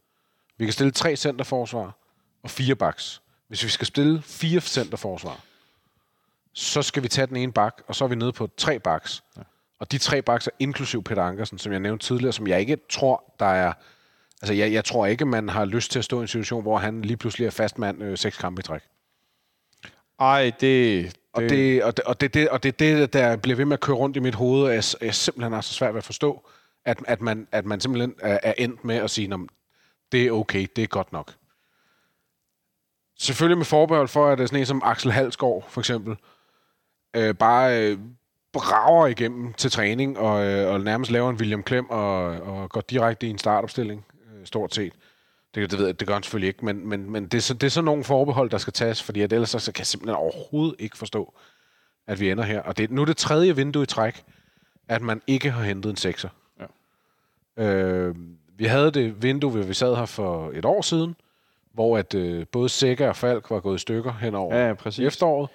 Vi 0.58 0.66
kan 0.66 0.74
stille 0.74 0.92
tre 0.92 1.16
centerforsvar 1.16 1.98
og 2.44 2.50
fire 2.50 2.76
baks. 2.76 3.22
Hvis 3.48 3.64
vi 3.64 3.70
skal 3.70 3.88
stille 3.88 4.22
fire 4.22 4.62
centerforsvar, 4.62 5.40
så 6.54 6.82
skal 6.82 7.04
vi 7.04 7.08
tage 7.08 7.28
den 7.28 7.36
ene 7.36 7.54
bak, 7.54 7.82
og 7.88 7.96
så 7.96 8.04
er 8.04 8.08
vi 8.08 8.16
nede 8.16 8.32
på 8.32 8.50
tre 8.58 8.80
baks. 8.80 9.24
Ja. 9.38 9.42
Og 9.80 9.92
de 9.92 9.98
tre 9.98 10.22
baks 10.22 10.48
er 10.48 10.52
inklusiv 10.60 11.04
Peter 11.04 11.24
Ankersen, 11.24 11.58
som 11.58 11.72
jeg 11.72 11.80
nævnte 11.80 12.06
tidligere, 12.06 12.34
som 12.34 12.48
jeg 12.48 12.60
ikke 12.60 12.78
tror, 12.90 13.34
der 13.40 13.46
er... 13.46 13.74
Altså, 14.42 14.54
jeg, 14.54 14.74
jeg 14.74 14.86
tror 14.86 15.06
ikke, 15.06 15.26
man 15.26 15.50
har 15.50 15.66
lyst 15.66 15.92
til 15.92 16.00
at 16.00 16.06
stå 16.06 16.20
i 16.20 16.22
en 16.22 16.28
situation, 16.28 16.62
hvor 16.62 16.78
han 16.78 17.02
lige 17.02 17.18
pludselig 17.18 17.46
er 17.46 17.52
fastmand 17.52 18.04
øh, 18.04 18.18
seks 18.18 18.38
kampe 18.38 18.60
i 18.60 18.64
træk. 18.64 18.82
Ej, 20.20 20.52
det... 20.60 20.62
det... 20.62 21.18
Og 21.34 21.42
det, 21.42 21.84
og, 21.84 21.98
det, 21.98 22.06
og, 22.06 22.22
det, 22.22 22.34
det, 22.34 22.50
og 22.50 22.64
det 22.64 22.80
det, 22.80 23.14
der 23.14 23.36
bliver 23.36 23.56
ved 23.56 23.66
med 23.66 23.74
at 23.74 23.80
køre 23.80 23.96
rundt 23.96 24.18
i 24.18 24.20
mit 24.20 24.36
hoved, 24.36 24.64
og 24.64 24.74
jeg, 24.74 24.84
jeg 25.02 25.16
simpelthen 25.16 25.54
har 25.54 25.62
så 25.62 25.74
svært 25.74 25.94
ved 25.94 25.98
at 25.98 26.04
forstå, 26.04 26.50
at, 26.86 26.98
at, 27.08 27.22
man, 27.22 27.48
at 27.52 27.66
man 27.66 27.80
simpelthen 27.80 28.16
er, 28.20 28.40
er 28.44 28.54
endt 28.58 28.84
med 28.84 28.96
at 28.96 29.10
sige, 29.10 29.48
det 30.12 30.28
er 30.28 30.32
okay, 30.32 30.68
det 30.76 30.84
er 30.84 30.88
godt 30.88 31.14
nok. 31.14 31.34
Selvfølgelig 33.20 33.58
med 33.58 33.66
forbehold 33.66 34.08
for, 34.08 34.28
at 34.28 34.40
sådan 34.40 34.60
en 34.60 34.66
som 34.66 34.82
Axel 34.86 35.12
Halsgaard, 35.12 35.66
for 35.70 35.82
eksempel, 35.82 36.18
øh, 37.16 37.36
bare 37.36 37.82
øh, 37.82 37.98
brager 38.54 39.08
igennem 39.08 39.54
til 39.54 39.72
træning 39.72 40.18
og, 40.18 40.46
øh, 40.46 40.74
og 40.74 40.82
nærmest 40.82 41.12
laver 41.12 41.30
en 41.30 41.36
William 41.36 41.64
Klem 41.64 41.90
og, 41.90 42.26
og 42.26 42.70
går 42.70 42.82
direkte 42.82 43.28
i 43.28 43.30
en 43.30 43.38
startopstilling, 43.38 44.06
stort 44.48 44.76
set. 44.76 44.94
Det, 45.56 45.72
det 45.72 45.80
ved 45.80 45.86
jeg, 45.86 46.00
det 46.00 46.08
gør 46.08 46.14
han 46.14 46.24
selvfølgelig 46.24 46.48
ikke, 46.48 46.66
men, 46.66 46.88
men, 46.90 47.10
men 47.12 47.24
det, 47.28 47.38
er 47.38 47.42
så, 47.42 47.54
det 47.54 47.64
er 47.64 47.70
sådan 47.70 47.86
nogle 47.86 48.04
forbehold, 48.04 48.50
der 48.50 48.58
skal 48.58 48.74
tages, 48.74 49.04
fordi 49.04 49.22
at 49.22 49.34
ellers 49.34 49.50
så 49.50 49.72
kan 49.72 49.80
jeg 49.80 49.88
simpelthen 49.88 50.16
overhovedet 50.16 50.76
ikke 50.80 50.98
forstå, 50.98 51.34
at 52.08 52.20
vi 52.20 52.32
ender 52.32 52.44
her. 52.44 52.62
Og 52.62 52.78
det, 52.78 52.92
nu 52.92 53.02
er 53.02 53.06
det 53.06 53.18
tredje 53.18 53.56
vindue 53.56 53.84
i 53.84 53.86
træk, 53.86 54.24
at 54.88 55.02
man 55.02 55.22
ikke 55.28 55.52
har 55.52 55.64
hentet 55.64 55.90
en 55.90 55.96
sekser. 55.96 56.30
Ja. 57.58 57.64
Øh, 57.64 58.16
vi 58.58 58.66
havde 58.66 58.92
det 58.92 59.24
vindue, 59.24 59.52
hvor 59.52 59.62
vi 59.62 59.74
sad 59.74 59.96
her 59.96 60.06
for 60.06 60.52
et 60.54 60.66
år 60.66 60.82
siden, 60.82 61.16
hvor 61.74 61.98
at 61.98 62.14
øh, 62.16 62.46
både 62.52 62.70
Sækker 62.70 63.10
og 63.10 63.16
Falk 63.16 63.50
var 63.50 63.60
gået 63.60 63.76
i 63.76 63.80
stykker 63.80 64.14
hen 64.14 64.36
over 64.36 64.56
Ja, 64.56 64.68
ja, 64.68 64.74
præcis. 64.74 65.08
efteråret. 65.08 65.50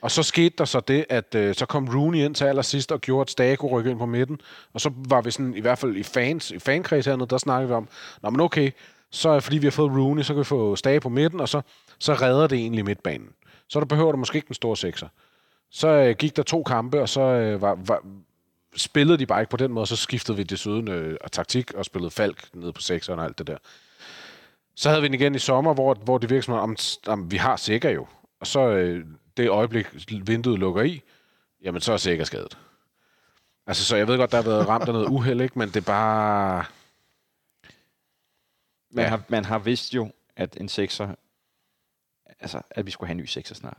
Og 0.00 0.10
så 0.10 0.22
skete 0.22 0.54
der 0.58 0.64
så 0.64 0.80
det, 0.80 1.06
at 1.08 1.34
øh, 1.34 1.54
så 1.54 1.66
kom 1.66 1.88
Rooney 1.88 2.18
ind 2.18 2.34
til 2.34 2.44
allersidst 2.44 2.92
og 2.92 3.00
gjorde, 3.00 3.20
at 3.20 3.30
Stage 3.30 3.56
rykke 3.56 3.90
ind 3.90 3.98
på 3.98 4.06
midten. 4.06 4.40
Og 4.72 4.80
så 4.80 4.90
var 4.94 5.20
vi 5.20 5.30
sådan, 5.30 5.54
i 5.54 5.60
hvert 5.60 5.78
fald 5.78 5.96
i 5.96 6.02
fans, 6.02 6.50
i 6.50 6.58
fankreds 6.58 7.06
hernede, 7.06 7.28
der 7.28 7.38
snakkede 7.38 7.68
vi 7.68 7.74
om, 7.74 7.88
Nå, 8.22 8.30
men 8.30 8.40
okay, 8.40 8.70
så 9.10 9.28
er 9.28 9.40
fordi 9.40 9.58
vi 9.58 9.66
har 9.66 9.70
fået 9.70 9.90
Rooney, 9.90 10.22
så 10.22 10.32
kan 10.32 10.40
vi 10.40 10.44
få 10.44 10.76
Stage 10.76 11.00
på 11.00 11.08
midten, 11.08 11.40
og 11.40 11.48
så, 11.48 11.60
så 11.98 12.14
redder 12.14 12.46
det 12.46 12.58
egentlig 12.58 12.84
midtbanen. 12.84 13.28
Så 13.68 13.80
der 13.80 13.86
behøver 13.86 14.12
du 14.12 14.18
måske 14.18 14.36
ikke 14.36 14.48
den 14.48 14.54
store 14.54 14.76
sekser. 14.76 15.08
Så 15.70 15.88
øh, 15.88 16.16
gik 16.16 16.36
der 16.36 16.42
to 16.42 16.62
kampe, 16.62 17.00
og 17.00 17.08
så 17.08 17.20
øh, 17.20 17.62
var, 17.62 17.78
var, 17.86 18.02
spillede 18.76 19.18
de 19.18 19.26
bare 19.26 19.40
ikke 19.40 19.50
på 19.50 19.56
den 19.56 19.72
måde, 19.72 19.82
og 19.82 19.88
så 19.88 19.96
skiftede 19.96 20.36
vi 20.36 20.42
desuden 20.42 20.88
øh, 20.88 21.16
taktik 21.32 21.74
og 21.74 21.84
spillede 21.84 22.10
Falk 22.10 22.54
ned 22.54 22.72
på 22.72 22.80
sekseren 22.80 23.18
og 23.18 23.24
alt 23.24 23.38
det 23.38 23.46
der. 23.46 23.56
Så 24.76 24.88
havde 24.88 25.02
vi 25.02 25.08
den 25.08 25.14
igen 25.14 25.34
i 25.34 25.38
sommer, 25.38 25.74
hvor, 25.74 25.94
hvor 25.94 26.18
det 26.18 26.30
virker 26.30 26.42
som 26.42 26.54
om, 26.54 26.76
om 27.06 27.30
vi 27.30 27.36
har 27.36 27.56
sikker 27.56 27.90
jo. 27.90 28.06
Og 28.40 28.46
så 28.46 28.60
øh, 28.60 29.04
det 29.38 29.50
øjeblik, 29.50 29.86
vinduet 30.28 30.58
lukker 30.58 30.82
i, 30.82 31.02
jamen 31.62 31.80
så 31.80 31.92
er 31.92 31.96
sikker 31.96 32.24
skadet. 32.24 32.58
Altså, 33.66 33.84
så 33.84 33.96
jeg 33.96 34.08
ved 34.08 34.16
godt, 34.16 34.30
der 34.30 34.36
har 34.36 34.50
været 34.50 34.68
ramt 34.68 34.88
af 34.88 34.92
noget 34.92 35.08
uheld, 35.08 35.40
ikke? 35.40 35.58
men 35.58 35.68
det 35.68 35.76
er 35.76 35.80
bare... 35.80 36.64
Man, 38.90 39.08
har, 39.08 39.22
man 39.28 39.44
har 39.44 39.58
vidst 39.58 39.94
jo, 39.94 40.12
at 40.36 40.56
en 40.60 40.68
sekser, 40.68 41.14
altså, 42.40 42.60
at 42.70 42.86
vi 42.86 42.90
skulle 42.90 43.08
have 43.08 43.12
en 43.14 43.20
ny 43.20 43.24
sekser 43.24 43.54
snart. 43.54 43.78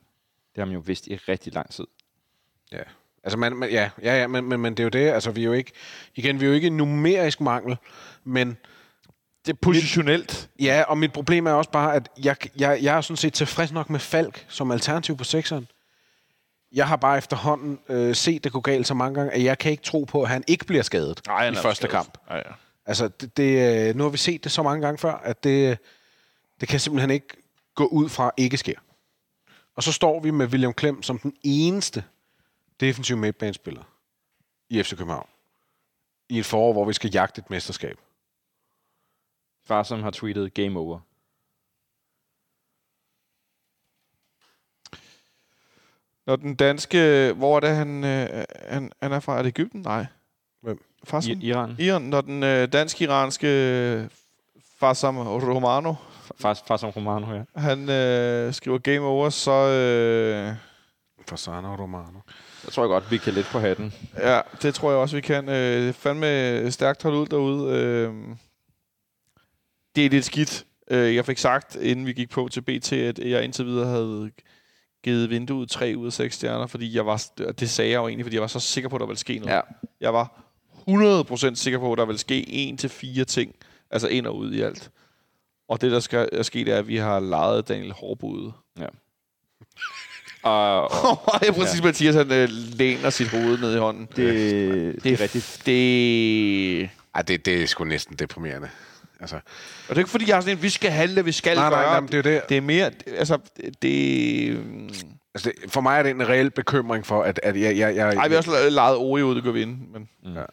Det 0.56 0.62
har 0.62 0.66
man 0.66 0.74
jo 0.74 0.80
vidst 0.80 1.08
i 1.08 1.16
rigtig 1.16 1.54
lang 1.54 1.70
tid. 1.70 1.88
Ja. 2.72 2.84
Altså, 3.24 3.38
man, 3.38 3.56
man, 3.56 3.72
ja, 3.72 3.90
ja, 4.02 4.20
ja 4.20 4.28
men, 4.28 4.46
men, 4.46 4.60
men 4.60 4.74
det 4.74 4.80
er 4.80 4.84
jo 4.84 4.90
det. 4.90 5.10
Altså, 5.12 5.32
vi 5.32 5.42
er 5.42 5.46
jo 5.46 5.54
ikke... 5.54 5.72
Igen, 6.16 6.40
vi 6.40 6.46
er 6.46 6.50
jo 6.50 6.56
ikke 6.56 6.68
en 6.68 6.78
numerisk 6.78 7.42
mangel, 7.42 7.78
men... 8.24 8.58
Det 9.50 9.56
er 9.56 9.60
positionelt. 9.62 10.50
Ja, 10.60 10.84
og 10.88 10.98
mit 10.98 11.14
problem 11.14 11.48
er 11.48 11.52
også 11.52 11.72
bare, 11.72 11.96
at 11.96 12.10
jeg, 12.24 12.36
jeg, 12.58 12.80
jeg 12.82 12.98
er 12.98 13.02
sådan 13.02 13.18
set 13.18 13.34
tilfreds 13.34 13.72
nok 13.72 13.90
med 13.90 14.00
Falk 14.00 14.46
som 14.50 14.72
alternativ 14.72 15.18
på 15.18 15.24
sekseren. 15.24 15.68
Jeg 16.72 16.88
har 16.88 16.96
bare 16.96 17.18
efterhånden 17.18 17.80
øh, 17.90 18.16
set 18.16 18.44
det 18.44 18.52
gå 18.52 18.60
galt 18.60 18.88
så 18.88 18.94
mange 18.94 19.16
gange, 19.20 19.34
at 19.34 19.44
jeg 19.44 19.58
kan 19.58 19.72
ikke 19.72 19.84
tro 19.84 20.04
på, 20.04 20.24
at 20.24 20.30
han 20.30 20.44
ikke 20.48 20.66
bliver 20.66 20.84
skadet 20.84 21.22
Nej, 21.28 21.46
han 21.46 21.54
i 21.54 21.58
første 21.58 21.88
skadet. 21.88 21.92
kamp. 21.92 22.18
Ja, 22.30 22.36
ja. 22.36 22.42
Altså, 22.86 23.08
det, 23.08 23.38
det, 23.38 23.90
øh, 23.90 23.96
nu 23.96 24.04
har 24.04 24.10
vi 24.10 24.18
set 24.18 24.44
det 24.44 24.52
så 24.52 24.64
mange 24.64 24.82
gange 24.82 24.98
før, 24.98 25.14
at 25.14 25.44
det, 25.44 25.78
det 26.60 26.70
kan 26.70 26.80
simpelthen 26.80 27.10
ikke 27.10 27.28
gå 27.76 27.86
ud 27.86 28.10
fra 28.10 28.32
ikke 28.38 28.58
sker. 28.58 28.80
Og 29.76 29.84
så 29.84 29.92
står 29.92 30.20
vi 30.20 30.32
med 30.32 30.48
William 30.48 30.74
Klem 30.74 31.04
som 31.04 31.20
den 31.20 31.34
eneste 31.44 32.04
defensive 32.80 33.18
midtbanespiller 33.18 33.84
i 34.70 34.84
FC 34.84 34.90
København. 34.90 35.28
I 36.30 36.40
et 36.40 36.46
forår, 36.46 36.74
hvor 36.74 36.86
vi 36.86 36.94
skal 36.94 37.12
jagte 37.14 37.40
et 37.40 37.50
mesterskab. 37.50 37.98
Far, 39.70 39.84
som 39.84 40.04
har 40.04 40.12
tweetet 40.12 40.54
game 40.54 40.80
over. 40.80 41.00
Når 46.26 46.36
den 46.36 46.56
danske... 46.56 47.34
Hvor 47.36 47.56
er 47.56 47.60
det, 47.60 47.70
han, 47.70 48.04
øh, 48.04 48.44
han, 48.70 48.92
han 49.02 49.12
er 49.12 49.20
fra? 49.20 49.38
Er 49.38 49.42
det 49.42 49.48
Ægypten? 49.48 49.82
Nej. 49.82 50.06
Hvem? 50.62 50.84
Farsam? 51.04 51.32
I, 51.42 51.46
Iran. 51.46 51.76
Iran. 51.80 52.02
Når 52.02 52.22
den 52.22 52.44
øh, 52.44 52.68
dansk-iranske 52.68 54.10
Farsam 54.80 55.18
Romano, 55.18 55.94
Far, 56.40 56.62
far 56.68 56.78
som 56.78 56.90
Romano, 56.90 57.34
ja. 57.34 57.44
han 57.56 57.90
øh, 57.90 58.54
skriver 58.54 58.78
game 58.78 59.02
over, 59.02 59.30
så... 59.30 59.52
Øh, 59.52 60.56
Fasano 61.30 61.76
Romano. 61.76 62.20
Jeg 62.66 62.74
tror 62.74 62.88
godt, 62.88 63.12
vi 63.12 63.18
kan 63.18 63.34
lidt 63.34 63.48
på 63.52 63.60
hatten. 63.60 63.94
ja, 64.18 64.42
det 64.62 64.76
tror 64.76 64.92
jeg 64.92 65.00
også, 65.00 65.16
vi 65.16 65.22
kan. 65.22 65.50
Øh, 65.50 65.94
fandme 65.94 66.72
stærkt 66.72 67.04
holdt 67.04 67.18
ud 67.18 67.28
derude. 67.28 67.76
Øh, 67.76 68.14
det 70.00 70.06
er 70.06 70.10
lidt 70.10 70.26
skidt. 70.26 70.66
Øh, 70.92 71.16
jeg 71.16 71.26
fik 71.26 71.38
sagt, 71.38 71.76
inden 71.76 72.06
vi 72.06 72.14
gik 72.14 72.30
på 72.30 72.50
til 72.52 72.62
BT, 72.62 72.94
at 72.94 73.20
jeg 73.20 73.44
indtil 73.44 73.66
videre 73.66 73.86
havde 73.86 74.32
givet 75.04 75.30
vinduet 75.30 75.70
3 75.70 75.94
ud 75.98 76.06
af 76.06 76.14
6 76.14 76.36
stjerner, 76.36 76.68
fordi 76.68 76.96
jeg 76.96 77.06
var, 77.06 77.24
det 77.60 77.70
sagde 77.70 77.92
jeg 77.92 77.98
jo 77.98 78.08
egentlig, 78.08 78.26
fordi 78.26 78.36
jeg 78.36 78.42
var 78.42 78.48
så 78.48 78.60
sikker 78.60 78.90
på, 78.90 78.96
at 78.96 79.00
der 79.00 79.06
ville 79.06 79.20
ske 79.20 79.40
noget. 79.40 79.54
Ja. 79.54 79.62
Jeg 80.02 80.14
var 80.14 80.42
100% 80.90 81.56
sikker 81.56 81.80
på, 81.80 81.92
at 81.92 81.98
der 81.98 82.06
ville 82.06 82.20
ske 82.20 82.50
en 82.50 82.78
til 82.78 82.90
fire 82.90 83.26
ting, 83.26 83.56
altså 83.92 84.08
ind 84.08 84.28
og 84.28 84.38
ud 84.38 84.54
i 84.54 84.62
alt. 84.62 84.92
Og 85.70 85.82
det, 85.82 85.92
der 85.92 86.00
skal 86.00 86.30
er 86.32 86.44
sket, 86.44 86.68
er, 86.68 86.78
at 86.78 86.88
vi 86.88 86.98
har 86.98 87.20
lejet 87.20 87.68
Daniel 87.68 87.92
Hårbud. 87.92 88.52
Og, 90.44 90.92
og 91.34 91.46
jeg 91.46 91.54
præcis, 91.54 91.80
ja. 91.80 91.86
Mathias, 91.86 92.16
han 92.16 92.32
øh, 92.32 92.50
læner 92.52 93.10
sit 93.10 93.28
hoved 93.28 93.58
ned 93.58 93.76
i 93.76 93.78
hånden. 93.78 94.08
det, 94.16 94.18
det, 94.18 95.04
det 95.04 95.14
er 95.14 95.22
rigtigt. 95.22 95.62
Det... 95.66 96.90
Ej, 97.16 97.22
det, 97.22 97.46
det 97.46 97.64
er 97.64 97.68
sgu 97.68 97.84
næsten 97.84 98.16
deprimerende. 98.16 98.70
Altså, 99.20 99.36
Og 99.36 99.42
det 99.90 99.96
er 99.96 100.00
ikke, 100.00 100.10
fordi 100.10 100.28
jeg 100.28 100.36
har 100.36 100.42
sådan 100.42 100.58
en, 100.58 100.64
vi 100.64 100.70
skal 100.70 100.92
handle, 100.92 101.26
vi 101.26 101.32
skal 101.32 101.56
nej, 101.58 101.70
nej, 101.70 101.80
gøre. 101.80 101.92
nej, 101.92 102.00
men 102.00 102.12
det 102.12 102.18
er 102.18 102.22
det. 102.22 102.50
det 102.50 102.58
er 102.58 102.62
mere, 102.62 102.92
altså, 103.08 103.38
det... 103.82 104.50
Altså, 105.34 105.52
det, 105.62 105.72
for 105.72 105.82
mig 105.82 106.00
er 106.00 106.04
det 106.04 106.10
en 106.10 106.30
reel 106.30 106.52
bekymring 106.52 107.06
for, 107.06 107.24
at, 107.24 107.40
at 107.44 107.62
jeg... 107.62 107.78
jeg, 107.78 107.96
jeg 107.96 108.14
Ej, 108.14 108.28
vi 108.28 108.34
har 108.34 108.38
også 108.38 108.70
lejet 108.70 108.98
Ori 108.98 109.24
ud, 109.24 109.36
det 109.36 109.44
gør 109.44 109.52
vi 109.52 109.62
ind, 109.62 109.88
men... 109.88 110.10
Mm. 110.24 110.34
Ja. 110.34 110.46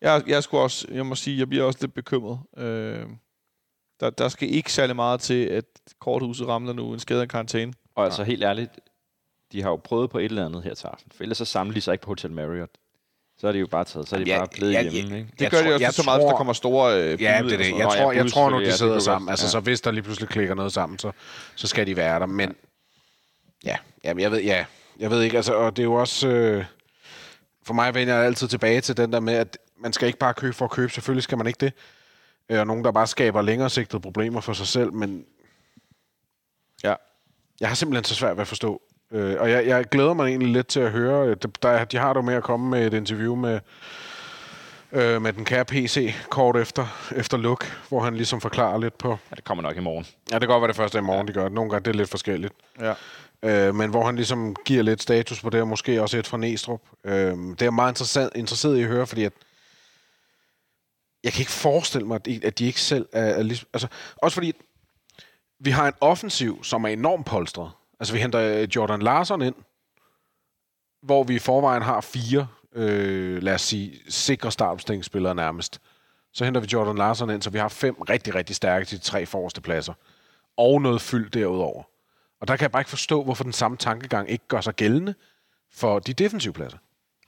Jeg, 0.00 0.22
jeg, 0.26 0.42
skulle 0.42 0.62
også, 0.62 0.86
jeg 0.90 1.06
må 1.06 1.14
sige, 1.14 1.38
jeg 1.38 1.48
bliver 1.48 1.64
også 1.64 1.78
lidt 1.82 1.94
bekymret. 1.94 2.38
Øh, 2.56 3.06
der, 4.00 4.10
der 4.10 4.28
skal 4.28 4.54
ikke 4.54 4.72
særlig 4.72 4.96
meget 4.96 5.20
til, 5.20 5.44
at 5.44 5.64
korthuset 6.00 6.48
ramler 6.48 6.72
nu 6.72 6.92
en 6.92 6.98
skade 6.98 7.22
af 7.22 7.28
karantæne. 7.28 7.72
Og 7.94 8.04
altså 8.04 8.24
helt 8.24 8.44
ærligt, 8.44 8.70
de 9.52 9.62
har 9.62 9.70
jo 9.70 9.76
prøvet 9.76 10.10
på 10.10 10.18
et 10.18 10.24
eller 10.24 10.46
andet 10.46 10.62
her 10.62 10.74
til 10.74 10.86
aften. 10.86 11.12
For 11.14 11.22
ellers 11.22 11.38
så 11.38 11.44
samler 11.44 11.74
de 11.74 11.80
sig 11.80 11.92
ikke 11.92 12.02
på 12.02 12.10
Hotel 12.10 12.32
Marriott. 12.32 12.70
Så 13.38 13.48
er 13.48 13.52
de 13.52 13.58
jo 13.58 13.66
bare 13.66 13.84
taget. 13.84 14.08
Så 14.08 14.16
er 14.16 14.20
de 14.24 14.30
Ja, 14.30 14.38
bare 14.38 14.48
blevet 14.52 14.72
ja, 14.72 14.82
hjemme, 14.82 15.10
ja. 15.10 15.16
ikke? 15.18 15.30
Det 15.32 15.40
Jeg 15.40 15.50
gør 15.50 15.58
tror- 15.58 15.68
de 15.68 15.74
også 15.74 15.84
jeg 15.84 15.92
så 15.94 16.02
meget, 16.02 16.18
hvis 16.20 16.24
tror- 16.24 16.30
der 16.30 16.36
kommer 16.36 16.52
store 16.52 16.94
øh, 17.02 17.04
Ja, 17.08 17.12
det 17.14 17.26
er 17.28 17.42
og 17.42 17.50
det. 17.50 17.78
Jeg 17.78 17.88
tror, 17.98 18.12
jeg 18.12 18.30
tror 18.32 18.50
nu, 18.50 18.60
de 18.60 18.64
det 18.64 18.74
sidder 18.74 18.98
sammen. 18.98 19.28
Altså, 19.28 19.46
ja. 19.46 19.50
så 19.50 19.60
hvis 19.60 19.80
der 19.80 19.90
lige 19.90 20.02
pludselig 20.02 20.28
klikker 20.28 20.54
noget 20.54 20.72
sammen, 20.72 20.98
så, 20.98 21.12
så 21.54 21.66
skal 21.66 21.86
de 21.86 21.96
være 21.96 22.20
der. 22.20 22.26
Men 22.26 22.56
ja, 23.64 23.76
jamen, 24.04 24.22
jeg 24.22 24.30
ved, 24.30 24.42
ja, 24.42 24.64
jeg 24.98 25.10
ved 25.10 25.22
ikke, 25.22 25.36
altså, 25.36 25.54
og 25.54 25.76
det 25.76 25.82
er 25.82 25.84
jo 25.84 25.94
også... 25.94 26.28
Øh, 26.28 26.64
for 27.66 27.74
mig 27.74 27.94
vender 27.94 28.14
jeg 28.14 28.24
altid 28.24 28.48
tilbage 28.48 28.80
til 28.80 28.96
den 28.96 29.12
der 29.12 29.20
med, 29.20 29.34
at 29.34 29.58
man 29.82 29.92
skal 29.92 30.06
ikke 30.06 30.18
bare 30.18 30.34
købe 30.34 30.52
for 30.52 30.64
at 30.64 30.70
købe. 30.70 30.92
Selvfølgelig 30.92 31.22
skal 31.22 31.38
man 31.38 31.46
ikke 31.46 31.58
det. 31.60 31.72
Øh, 32.50 32.60
Og 32.60 32.66
nogen, 32.66 32.84
der 32.84 32.92
bare 32.92 33.06
skaber 33.06 33.42
længere 33.42 33.70
sigtede 33.70 34.00
problemer 34.02 34.40
for 34.40 34.52
sig 34.52 34.66
selv, 34.66 34.92
men 34.92 35.24
Ja. 36.84 36.94
jeg 37.60 37.68
har 37.68 37.74
simpelthen 37.74 38.04
så 38.04 38.14
svært 38.14 38.36
ved 38.36 38.40
at 38.42 38.48
forstå. 38.48 38.82
Øh, 39.12 39.36
og 39.40 39.50
jeg, 39.50 39.66
jeg 39.66 39.84
glæder 39.84 40.14
mig 40.14 40.28
egentlig 40.28 40.48
lidt 40.48 40.66
til 40.66 40.80
at 40.80 40.90
høre. 40.90 41.28
øh, 41.28 41.36
Der, 41.62 41.84
de 41.84 41.96
har 41.96 42.12
du 42.12 42.22
med 42.22 42.34
at 42.34 42.42
komme 42.42 42.70
med 42.70 42.86
et 42.86 42.94
interview 42.94 43.34
med, 43.34 43.60
øh, 44.92 45.22
med 45.22 45.32
den 45.32 45.44
kære 45.44 45.64
PC 45.64 46.14
kort 46.30 46.56
efter, 46.56 47.10
efter 47.16 47.36
luk, 47.36 47.66
hvor 47.88 48.00
han 48.00 48.16
ligesom 48.16 48.40
forklarer 48.40 48.78
lidt 48.78 48.98
på... 48.98 49.08
Ja, 49.08 49.36
det 49.36 49.44
kommer 49.44 49.62
nok 49.62 49.76
i 49.76 49.80
morgen. 49.80 50.06
Ja, 50.30 50.34
det 50.34 50.40
kan 50.40 50.48
godt 50.48 50.60
være 50.60 50.68
det 50.68 50.76
første 50.76 50.98
i 50.98 51.00
morgen, 51.00 51.28
de 51.28 51.32
gør 51.32 51.42
det. 51.42 51.52
Nogle 51.52 51.70
gange 51.70 51.84
det 51.84 51.90
er 51.90 51.96
lidt 51.96 52.10
forskelligt. 52.10 52.54
Ja. 52.80 52.94
Øh, 53.42 53.74
men 53.74 53.90
hvor 53.90 54.06
han 54.06 54.16
ligesom 54.16 54.56
giver 54.64 54.82
lidt 54.82 55.02
status 55.02 55.40
på 55.40 55.50
det, 55.50 55.60
og 55.60 55.68
måske 55.68 56.02
også 56.02 56.18
et 56.18 56.26
fra 56.26 56.36
Næstrup. 56.36 56.80
Øh, 57.04 57.12
det 57.12 57.62
er 57.62 57.66
jeg 57.66 57.74
meget 57.74 57.90
interessant, 57.90 58.32
interesseret 58.34 58.78
i 58.78 58.82
at 58.82 58.88
høre, 58.88 59.06
fordi 59.06 59.24
at 59.24 59.32
jeg 61.24 61.32
kan 61.32 61.40
ikke 61.40 61.52
forestille 61.52 62.06
mig, 62.06 62.20
at 62.42 62.58
de 62.58 62.66
ikke 62.66 62.80
selv 62.80 63.06
er, 63.12 63.24
er 63.24 63.42
ligesom, 63.42 63.68
altså, 63.72 63.88
også 64.16 64.34
fordi 64.34 64.52
vi 65.60 65.70
har 65.70 65.86
en 65.88 65.94
offensiv, 66.00 66.64
som 66.64 66.84
er 66.84 66.88
enormt 66.88 67.26
polstret. 67.26 67.70
Altså, 68.00 68.14
vi 68.14 68.20
henter 68.20 68.40
øh, 68.40 68.68
Jordan 68.76 69.02
Larson 69.02 69.42
ind, 69.42 69.54
hvor 71.02 71.24
vi 71.24 71.34
i 71.34 71.38
forvejen 71.38 71.82
har 71.82 72.00
fire, 72.00 72.46
øh, 72.72 73.42
lad 73.42 73.54
os 73.54 73.62
sige, 73.62 74.00
sikre 74.08 74.52
startopstillingsspillere 74.52 75.34
nærmest. 75.34 75.80
Så 76.32 76.44
henter 76.44 76.60
vi 76.60 76.68
Jordan 76.72 76.96
Larson 76.96 77.30
ind, 77.30 77.42
så 77.42 77.50
vi 77.50 77.58
har 77.58 77.68
fem 77.68 77.94
rigtig, 77.94 78.34
rigtig 78.34 78.56
stærke 78.56 78.84
til 78.84 78.98
de 78.98 79.04
tre 79.04 79.26
forreste 79.26 79.60
pladser. 79.60 79.92
Og 80.56 80.82
noget 80.82 81.00
fyldt 81.00 81.34
derudover. 81.34 81.82
Og 82.40 82.48
der 82.48 82.56
kan 82.56 82.62
jeg 82.62 82.70
bare 82.70 82.80
ikke 82.80 82.90
forstå, 82.90 83.24
hvorfor 83.24 83.44
den 83.44 83.52
samme 83.52 83.76
tankegang 83.76 84.30
ikke 84.30 84.44
gør 84.48 84.60
sig 84.60 84.74
gældende 84.74 85.14
for 85.72 85.98
de 85.98 86.12
defensive 86.12 86.52
pladser. 86.52 86.78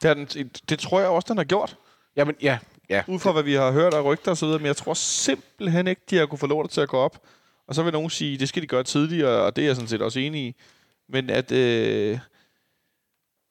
Det, 0.03 0.35
den, 0.35 0.49
det 0.49 0.79
tror 0.79 1.01
jeg 1.01 1.09
også, 1.09 1.27
den 1.29 1.37
har 1.37 1.45
gjort. 1.45 1.77
Jamen, 2.17 2.37
ja, 2.43 2.59
ja. 2.89 3.03
Ud 3.07 3.19
fra, 3.19 3.33
hvad 3.33 3.43
vi 3.43 3.55
har 3.55 3.73
hørt 3.73 3.95
og 3.95 4.05
rygter 4.05 4.31
og 4.31 4.37
så 4.37 4.47
videre. 4.47 4.59
Men 4.59 4.67
jeg 4.67 4.77
tror 4.77 4.95
simpelthen 4.95 5.87
ikke, 5.87 6.03
de 6.11 6.17
har 6.17 6.27
kunne 6.27 6.39
få 6.39 6.47
lov 6.47 6.69
til 6.69 6.81
at 6.81 6.89
gå 6.89 6.99
op. 6.99 7.23
Og 7.69 7.75
så 7.75 7.83
vil 7.83 7.93
nogen 7.93 8.11
sige, 8.11 8.39
det 8.39 8.49
skal 8.49 8.63
de 8.63 8.67
gøre 8.67 8.83
tidligere, 8.83 9.43
og 9.43 9.57
det 9.57 9.63
er 9.63 9.67
jeg 9.67 9.77
sådan 9.77 9.89
set 9.89 10.03
også 10.03 10.21
enig 10.21 10.43
i. 10.43 10.55
Men 11.09 11.31
at, 11.31 11.53
øh, 11.53 12.19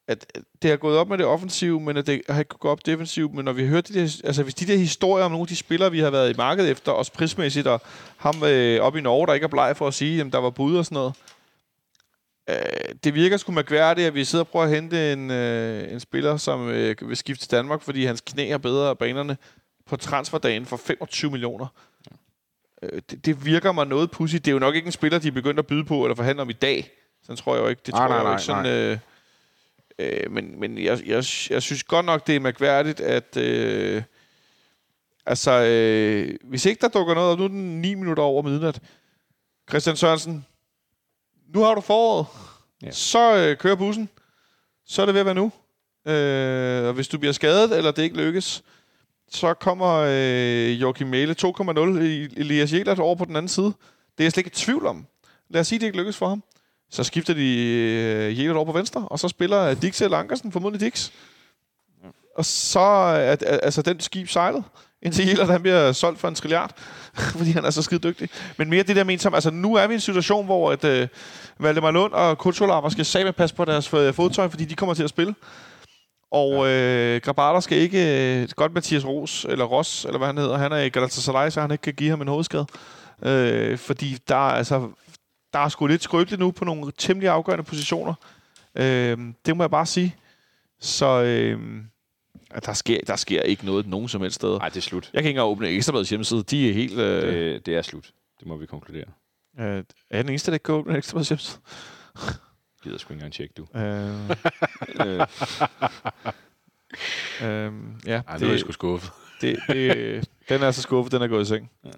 at 0.07 0.37
det 0.61 0.69
har 0.69 0.77
gået 0.77 0.97
op 0.97 1.09
med 1.09 1.17
det 1.17 1.25
offensive, 1.25 1.79
men 1.79 1.97
at 1.97 2.07
det 2.07 2.21
har 2.29 2.39
ikke 2.39 2.57
gået 2.57 2.71
op 2.71 2.85
defensivt. 2.85 3.33
Men 3.33 3.45
når 3.45 3.53
vi 3.53 3.67
hører 3.67 3.81
de 3.81 3.93
der, 3.93 4.21
altså 4.23 4.43
hvis 4.43 4.55
de 4.55 4.67
der 4.67 4.77
historier 4.77 5.25
om 5.25 5.31
nogle 5.31 5.43
af 5.43 5.47
de 5.47 5.55
spillere, 5.55 5.91
vi 5.91 5.99
har 5.99 6.09
været 6.09 6.33
i 6.33 6.37
markedet 6.37 6.71
efter, 6.71 6.91
også 6.91 7.13
prismæssigt, 7.13 7.67
og 7.67 7.81
ham 8.17 8.43
øh, 8.43 8.81
op 8.81 8.95
i 8.95 9.01
Norge, 9.01 9.27
der 9.27 9.33
ikke 9.33 9.43
er 9.43 9.47
bleg 9.47 9.77
for 9.77 9.87
at 9.87 9.93
sige, 9.93 10.21
at 10.21 10.33
der 10.33 10.39
var 10.39 10.49
bud 10.49 10.77
og 10.77 10.85
sådan 10.85 10.95
noget. 10.95 11.13
Øh, 12.49 12.95
det 13.03 13.13
virker 13.13 13.37
sgu 13.37 13.51
mærkværdigt, 13.51 14.07
at 14.07 14.15
vi 14.15 14.23
sidder 14.23 14.43
og 14.43 14.49
prøver 14.49 14.65
at 14.65 14.71
hente 14.71 15.13
en, 15.13 15.31
øh, 15.31 15.93
en 15.93 15.99
spiller, 15.99 16.37
som 16.37 16.69
øh, 16.69 16.95
vil 17.01 17.17
skifte 17.17 17.43
til 17.45 17.51
Danmark, 17.51 17.81
fordi 17.81 18.05
hans 18.05 18.21
knæ 18.21 18.49
er 18.49 18.57
bedre 18.57 18.89
af 18.89 18.97
banerne 18.97 19.37
på 19.85 19.97
transferdagen 19.97 20.65
for 20.65 20.77
25 20.77 21.31
millioner. 21.31 21.67
Øh, 22.81 23.01
det, 23.09 23.25
det 23.25 23.45
virker 23.45 23.71
mig 23.71 23.87
noget 23.87 24.11
pudsigt. 24.11 24.45
Det 24.45 24.51
er 24.51 24.53
jo 24.53 24.59
nok 24.59 24.75
ikke 24.75 24.85
en 24.85 24.91
spiller, 24.91 25.19
de 25.19 25.27
er 25.27 25.31
begyndt 25.31 25.59
at 25.59 25.67
byde 25.67 25.85
på 25.85 26.03
eller 26.03 26.15
forhandle 26.15 26.41
om 26.41 26.49
i 26.49 26.53
dag. 26.53 26.91
Sådan 27.23 27.37
tror 27.37 27.55
jeg 27.55 27.63
jo 27.63 27.67
ikke. 27.67 27.81
Det 27.85 27.93
Nej, 27.93 27.99
tror 27.99 28.07
nej, 28.07 28.17
jeg 28.17 28.23
jo 28.23 28.27
nej, 28.27 28.33
ikke 28.33 28.43
sådan... 28.43 28.99
Øh, 29.99 30.23
øh, 30.23 30.31
men 30.31 30.59
men 30.59 30.77
jeg, 30.77 30.99
jeg, 31.05 31.23
jeg 31.49 31.61
synes 31.61 31.83
godt 31.83 32.05
nok, 32.05 32.27
det 32.27 32.35
er 32.35 32.39
mærkværdigt, 32.39 32.99
at... 32.99 33.37
Øh, 33.37 34.03
altså, 35.25 35.51
øh, 35.51 36.35
hvis 36.43 36.65
ikke 36.65 36.81
der 36.81 36.87
dukker 36.87 37.13
noget 37.13 37.31
op, 37.31 37.37
nu 37.37 37.43
er 37.43 37.47
den 37.47 37.81
9 37.81 37.95
minutter 37.95 38.23
over 38.23 38.41
midnat. 38.41 38.81
Christian 39.69 39.95
Sørensen, 39.95 40.45
nu 41.53 41.61
har 41.61 41.75
du 41.75 41.81
foråret. 41.81 42.25
Ja. 42.83 42.91
Så 42.91 43.35
øh, 43.37 43.57
kører 43.57 43.75
bussen. 43.75 44.09
Så 44.85 45.01
er 45.01 45.05
det 45.05 45.13
ved 45.13 45.19
at 45.19 45.25
være 45.25 45.35
nu. 45.35 45.51
Øh, 46.07 46.87
og 46.87 46.93
hvis 46.93 47.07
du 47.07 47.17
bliver 47.17 47.33
skadet, 47.33 47.77
eller 47.77 47.91
det 47.91 48.03
ikke 48.03 48.17
lykkes, 48.17 48.63
så 49.31 49.53
kommer 49.53 50.05
øh, 50.07 50.81
Joachim 50.81 51.07
Mæle 51.07 51.35
2,0 51.43 51.79
i 52.01 52.23
Elias 52.37 52.73
Jelert 52.73 52.99
over 52.99 53.15
på 53.15 53.25
den 53.25 53.35
anden 53.35 53.49
side. 53.49 53.65
Det 53.65 53.73
er 54.19 54.23
jeg 54.23 54.31
slet 54.31 54.45
ikke 54.45 54.55
i 54.55 54.57
tvivl 54.57 54.85
om. 54.85 55.05
Lad 55.49 55.61
os 55.61 55.67
sige, 55.67 55.79
det 55.79 55.85
ikke 55.85 55.97
lykkes 55.97 56.17
for 56.17 56.27
ham. 56.27 56.43
Så 56.89 57.03
skifter 57.03 57.33
de 57.33 57.57
øh, 57.71 58.39
Jelert 58.39 58.55
over 58.55 58.65
på 58.65 58.71
venstre, 58.71 59.07
og 59.07 59.19
så 59.19 59.27
spiller 59.27 59.73
Dix 59.73 60.01
eller 60.01 60.17
Ankersen, 60.17 60.51
formodentlig 60.51 60.87
Dix. 60.87 61.11
Og 62.37 62.45
så 62.45 62.79
er 62.79 63.31
at, 63.31 63.43
altså, 63.47 63.81
den 63.81 63.99
skib 63.99 64.27
sejlet, 64.27 64.63
indtil 65.01 65.27
Jelert 65.27 65.47
han 65.47 65.61
bliver 65.61 65.91
solgt 65.91 66.19
for 66.19 66.27
en 66.27 66.35
trilliard, 66.35 66.71
fordi 67.37 67.51
han 67.51 67.65
er 67.65 67.69
så 67.69 67.81
skide 67.81 67.99
dygtig. 67.99 68.29
Men 68.57 68.69
mere 68.69 68.83
det 68.83 68.95
der 68.95 69.03
ment 69.03 69.21
som, 69.21 69.33
altså 69.33 69.49
nu 69.49 69.75
er 69.75 69.87
vi 69.87 69.93
i 69.93 69.95
en 69.95 70.01
situation, 70.01 70.45
hvor 70.45 70.71
at, 70.71 70.83
øh, 70.83 71.07
Valdemar 71.59 71.91
Lund 71.91 72.13
og 72.13 72.37
Kutsulava 72.37 72.89
skal 72.89 73.05
sammen 73.05 73.33
passe 73.33 73.55
på 73.55 73.65
deres 73.65 73.89
fodtøj, 73.89 74.49
fordi 74.49 74.65
de 74.65 74.75
kommer 74.75 74.93
til 74.93 75.03
at 75.03 75.09
spille. 75.09 75.35
Og 76.31 76.67
øh, 76.67 77.21
Grabater 77.21 77.59
skal 77.59 77.77
ikke... 77.77 78.41
Øh, 78.41 78.49
godt 78.55 78.73
Mathias 78.73 79.05
Ros, 79.05 79.45
eller 79.49 79.65
Ross, 79.65 80.05
eller 80.05 80.17
hvad 80.17 80.27
han 80.27 80.37
hedder. 80.37 80.57
Han 80.57 80.71
er 80.71 80.77
i 80.77 80.89
Galatasaray, 80.89 81.49
så 81.49 81.61
han 81.61 81.71
ikke 81.71 81.81
kan 81.81 81.93
give 81.93 82.09
ham 82.09 82.21
en 82.21 82.27
hovedskade. 82.27 82.65
Øh, 83.25 83.77
fordi 83.77 84.17
der, 84.27 84.35
er, 84.35 84.51
altså, 84.51 84.89
der 85.53 85.59
er 85.59 85.69
sgu 85.69 85.87
lidt 85.87 86.03
skrøbeligt 86.03 86.39
nu 86.39 86.51
på 86.51 86.65
nogle 86.65 86.91
temmelig 86.97 87.29
afgørende 87.29 87.63
positioner. 87.63 88.13
Øh, 88.75 89.17
det 89.45 89.57
må 89.57 89.63
jeg 89.63 89.71
bare 89.71 89.85
sige. 89.85 90.15
Så 90.79 91.05
øh, 91.23 91.59
at 92.51 92.65
der, 92.65 92.73
sker, 92.73 92.99
der 93.07 93.15
sker 93.15 93.41
ikke 93.41 93.65
noget 93.65 93.87
nogen 93.87 94.07
som 94.07 94.21
helst 94.21 94.35
sted. 94.35 94.57
Nej, 94.57 94.69
det 94.69 94.77
er 94.77 94.81
slut. 94.81 95.09
Jeg 95.13 95.21
kan 95.23 95.29
ikke 95.29 95.39
engang 95.39 95.51
åbne 95.51 95.67
Ekstrabladets 95.67 96.09
hjemmeside. 96.09 96.43
De 96.43 96.69
er 96.69 96.73
helt... 96.73 96.99
Øh, 96.99 97.21
Det, 97.33 97.65
det 97.65 97.75
er 97.75 97.81
slut. 97.81 98.11
Det 98.39 98.47
må 98.47 98.57
vi 98.57 98.65
konkludere. 98.65 99.05
øh, 99.59 99.65
er 99.65 99.83
jeg 100.11 100.23
den 100.23 100.29
eneste, 100.29 100.51
der 100.51 100.55
ikke 100.55 100.63
kan 100.63 100.75
åbne 100.75 100.97
Ekstrabladets 100.97 101.29
hjemmeside? 101.29 101.59
Gider 102.83 102.97
sgu 102.97 103.13
ikke 103.13 103.19
engang 103.19 103.33
tjekke, 103.33 103.53
du. 103.57 103.67
Øh, 103.75 104.29
øh, 105.07 105.27
øh, 107.41 107.73
ja, 108.05 108.21
Ej, 108.27 108.33
det, 108.33 108.39
det 108.39 108.47
er 108.47 108.51
jeg 108.51 108.59
sgu 108.59 108.71
skuffet. 108.71 109.11
det, 109.41 109.57
det, 109.67 110.29
den 110.49 110.63
er 110.63 110.71
så 110.71 110.81
skuffet, 110.81 111.11
den 111.11 111.21
er 111.21 111.27
gået 111.27 111.41
i 111.41 111.45
seng. 111.45 111.71
Ja. 111.85 111.89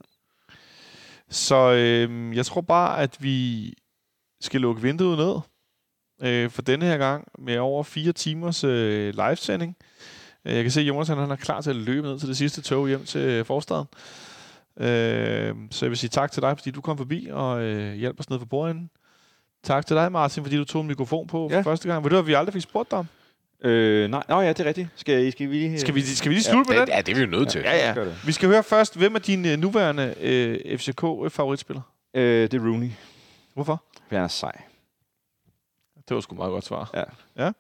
Så 1.30 1.72
øh, 1.72 2.36
jeg 2.38 2.46
tror 2.46 2.62
bare, 2.62 3.00
at 3.00 3.18
vi 3.20 3.74
skal 4.42 4.62
lukke 4.62 4.82
vinduet 4.82 5.18
ned 5.18 5.36
øh, 6.30 6.50
for 6.50 6.62
denne 6.62 6.86
her 6.86 6.98
gang 6.98 7.28
med 7.40 7.58
over 7.58 7.84
fire 7.84 8.12
timers 8.12 8.64
øh, 8.64 9.14
livesending. 9.16 9.76
Øh, 10.46 10.54
Jeg 10.56 10.64
kan 10.64 10.72
se, 10.72 10.82
at 10.82 10.88
Jonas 10.88 11.08
han, 11.08 11.18
han 11.18 11.32
er 11.32 11.36
klar 11.36 11.62
til 11.62 11.70
at 11.70 11.76
løbe 11.76 12.08
ned 12.08 12.20
til 12.20 12.28
det 12.28 12.38
sidste 12.38 12.62
tog 12.62 12.88
hjem 12.88 13.06
til 13.06 13.46
forstaden. 13.46 13.86
Øh, 14.78 15.56
så 15.72 15.86
jeg 15.86 15.90
vil 15.90 15.98
sige 15.98 16.10
tak 16.10 16.32
til 16.32 16.42
dig, 16.42 16.58
fordi 16.58 16.72
du 16.72 16.82
kom 16.82 16.98
forbi 16.98 17.28
og 17.32 17.62
øh, 17.64 17.94
hjalp 17.96 18.20
os 18.20 18.30
ned 18.30 18.40
for 18.40 18.46
bordenden. 18.46 18.90
Tak 19.64 19.86
til 19.86 19.96
dig, 19.96 20.12
Martin, 20.12 20.44
fordi 20.44 20.58
du 20.58 20.66
tog 20.66 20.82
en 20.82 20.88
mikrofon 20.88 21.28
på 21.28 21.48
ja. 21.50 21.56
Ja. 21.56 21.62
for 21.62 21.64
første 21.72 21.88
gang. 21.88 22.04
Ved 22.04 22.10
du, 22.10 22.16
hvad 22.16 22.24
vi 22.24 22.34
aldrig 22.34 22.54
fik 22.54 22.62
spurgt 22.62 22.92
dig 22.92 23.00
om? 23.00 23.08
øh, 23.64 24.10
nej, 24.12 24.24
nå, 24.30 24.42
ja, 24.42 24.50
det 24.50 24.60
er 24.60 24.66
rigtigt. 24.66 24.88
Skal, 24.96 25.32
skal 25.32 25.50
vi 25.50 25.54
lige... 25.54 25.80
Skal 25.80 25.96
vi, 25.96 26.02
skal 26.02 26.30
vi 26.30 26.36
lige 26.36 26.44
slutte 26.44 26.72
med 26.72 26.80
den? 26.80 26.88
Ja, 26.90 27.02
det 27.02 27.10
er 27.12 27.16
vi 27.16 27.22
jo 27.22 27.28
nødt 27.28 27.50
til. 27.50 27.62
Ja, 27.62 27.88
ja. 27.94 28.02
Det. 28.06 28.22
Vi 28.26 28.32
skal 28.32 28.50
høre 28.50 28.64
først, 28.64 28.98
hvem 28.98 29.16
er 29.16 29.20
din 29.20 29.46
øh, 29.46 29.58
nuværende 29.58 30.16
øh, 30.22 30.78
FCK-favoritspiller? 30.80 31.82
Øh, 32.14 32.24
det 32.42 32.54
er 32.54 32.60
Rooney. 32.60 32.90
Hvorfor? 33.54 33.84
For 34.08 34.16
han 34.16 34.24
er 34.24 34.28
sej. 34.28 34.62
Det 36.10 36.16
var 36.16 36.22
sgu 36.22 36.36
meget 36.36 36.52
godt 36.52 36.66
svar. 36.66 36.90
Ja. 36.94 37.04
ja. 37.46 37.52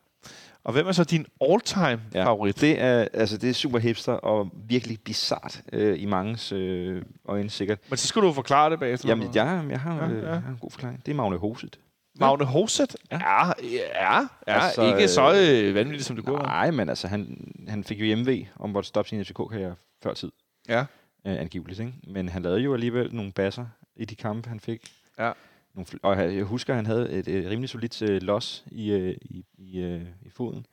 Og 0.63 0.73
hvem 0.73 0.87
er 0.87 0.91
så 0.91 1.03
din 1.03 1.25
all-time 1.41 2.01
Ja. 2.13 2.25
favorit? 2.25 2.61
Det 2.61 2.81
er, 2.81 3.07
altså, 3.13 3.37
det 3.37 3.49
er 3.49 3.53
super 3.53 3.79
hipster 3.79 4.13
og 4.13 4.49
virkelig 4.67 4.99
bizart 5.05 5.61
øh, 5.73 6.01
i 6.01 6.05
mangens 6.05 6.51
øh, 6.51 7.01
øjne 7.27 7.49
sikkert. 7.49 7.79
Men 7.89 7.97
så 7.97 8.07
skal 8.07 8.21
du 8.21 8.33
forklare 8.33 8.69
det 8.69 8.79
bagefter. 8.79 9.09
Jamen, 9.09 9.23
jeg, 9.35 9.63
jeg, 9.69 9.79
har, 9.79 9.95
Ja, 9.95 10.09
øh, 10.09 10.23
ja. 10.23 10.29
jeg 10.31 10.41
har 10.41 10.49
en 10.49 10.57
god 10.61 10.71
forklaring. 10.71 11.05
Det 11.05 11.11
er 11.11 11.15
Magne 11.15 11.37
Hoset. 11.37 11.79
Magne 12.19 12.45
Hoset? 12.45 12.95
Ja. 13.11 13.17
Ja, 13.17 13.51
ja, 13.95 14.27
Altså, 14.47 14.95
ikke 14.95 15.07
så 15.07 15.33
øh, 15.33 15.69
øh, 15.69 15.75
vanvittigt, 15.75 16.05
som 16.05 16.15
det 16.15 16.25
kunne 16.25 16.35
være. 16.35 16.47
Nej, 16.47 16.71
men 16.71 16.89
altså, 16.89 17.07
han, 17.07 17.51
han 17.67 17.83
fik 17.83 17.99
jo 17.99 18.17
MV 18.17 18.45
om 18.55 18.69
måtte 18.69 18.89
stoppe 18.89 19.09
sin 19.09 19.25
FCK-karriere 19.25 19.75
før 20.03 20.13
tid. 20.13 20.31
Ja. 20.69 20.85
Øh, 21.25 21.39
angiveligt, 21.39 21.79
ikke? 21.79 21.93
Men 22.03 22.29
han 22.29 22.41
lavede 22.41 22.59
jo 22.59 22.73
alligevel 22.73 23.15
nogle 23.15 23.31
basser 23.31 23.65
i 23.95 24.05
de 24.05 24.15
kampe, 24.15 24.49
han 24.49 24.59
fik. 24.59 24.91
Ja. 25.19 25.31
Nogle, 25.73 25.87
og 26.03 26.35
jeg 26.35 26.43
husker, 26.43 26.73
at 26.73 26.75
han 26.75 26.85
havde 26.85 27.11
et, 27.11 27.27
et 27.27 27.49
rimelig 27.49 27.69
solidt 27.69 28.01
øh, 28.01 28.21
los 28.21 28.63
i, 28.71 28.91
øh, 28.91 29.15
i, 29.21 29.45
i, 29.57 29.79
øh, 29.79 30.01
i 30.21 30.29
foden. 30.29 30.65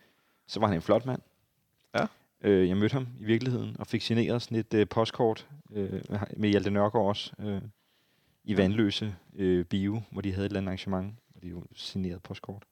Så 0.46 0.60
var 0.60 0.66
han 0.66 0.76
en 0.76 0.82
flot 0.82 1.06
mand. 1.06 1.20
Ja. 1.94 2.06
Øh, 2.40 2.68
jeg 2.68 2.76
mødte 2.76 2.92
ham 2.92 3.08
i 3.20 3.24
virkeligheden 3.24 3.76
og 3.78 3.86
fik 3.86 4.02
signeret 4.02 4.42
sådan 4.42 4.58
et 4.58 4.74
øh, 4.74 4.86
postkort 4.88 5.46
øh, 5.72 6.02
med 6.36 6.48
Hjalte 6.48 6.70
Nørgaard 6.70 7.06
også. 7.06 7.32
Øh, 7.40 7.60
I 8.44 8.56
Vandløse 8.56 9.14
øh, 9.36 9.64
Bio, 9.64 10.02
hvor 10.10 10.20
de 10.20 10.32
havde 10.32 10.46
et 10.46 10.50
eller 10.50 10.60
andet 10.60 10.68
arrangement. 10.68 11.14
Og 11.36 11.42
de 11.42 11.48
jo 11.48 11.64
signeret 11.74 12.22
postkort. 12.22 12.62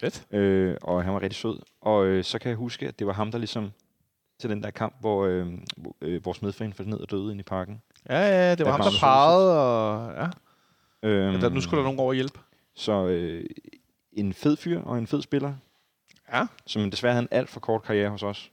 Fedt. 0.00 0.26
Øh, 0.30 0.76
og 0.82 1.04
han 1.04 1.14
var 1.14 1.22
rigtig 1.22 1.36
sød. 1.36 1.58
Og 1.80 2.06
øh, 2.06 2.24
så 2.24 2.38
kan 2.38 2.48
jeg 2.48 2.56
huske, 2.56 2.88
at 2.88 2.98
det 2.98 3.06
var 3.06 3.12
ham, 3.12 3.30
der 3.30 3.38
ligesom 3.38 3.70
til 4.40 4.50
den 4.50 4.62
der 4.62 4.70
kamp, 4.70 4.94
hvor 5.00 5.26
øh, 5.26 5.46
hvor, 5.76 5.96
øh, 6.00 6.24
vores 6.24 6.42
medfan 6.42 6.72
faldt 6.72 6.88
ned 6.90 6.98
og 6.98 7.10
døde 7.10 7.30
inde 7.32 7.40
i 7.40 7.42
parken. 7.42 7.82
Ja, 8.08 8.18
ja, 8.20 8.54
det 8.54 8.66
var 8.66 8.72
Ja, 8.72 8.76
ham, 8.76 8.92
der 8.92 9.00
pegede, 9.00 9.60
og 9.60 10.12
ja. 10.14 10.28
Øhm, 11.08 11.32
Men 11.32 11.40
der, 11.42 11.48
nu 11.48 11.60
skulle 11.60 11.78
der 11.78 11.84
nogen 11.84 11.98
over 12.00 12.12
hjælp. 12.12 12.38
Så 12.74 13.06
øh, 13.06 13.44
en 14.12 14.32
fed 14.32 14.56
fyr 14.56 14.80
og 14.82 14.98
en 14.98 15.06
fed 15.06 15.22
spiller, 15.22 15.54
Ja. 16.32 16.46
som 16.66 16.90
desværre 16.90 17.12
havde 17.14 17.22
en 17.22 17.28
alt 17.30 17.48
for 17.48 17.60
kort 17.60 17.82
karriere 17.82 18.10
hos 18.10 18.22
os. 18.22 18.50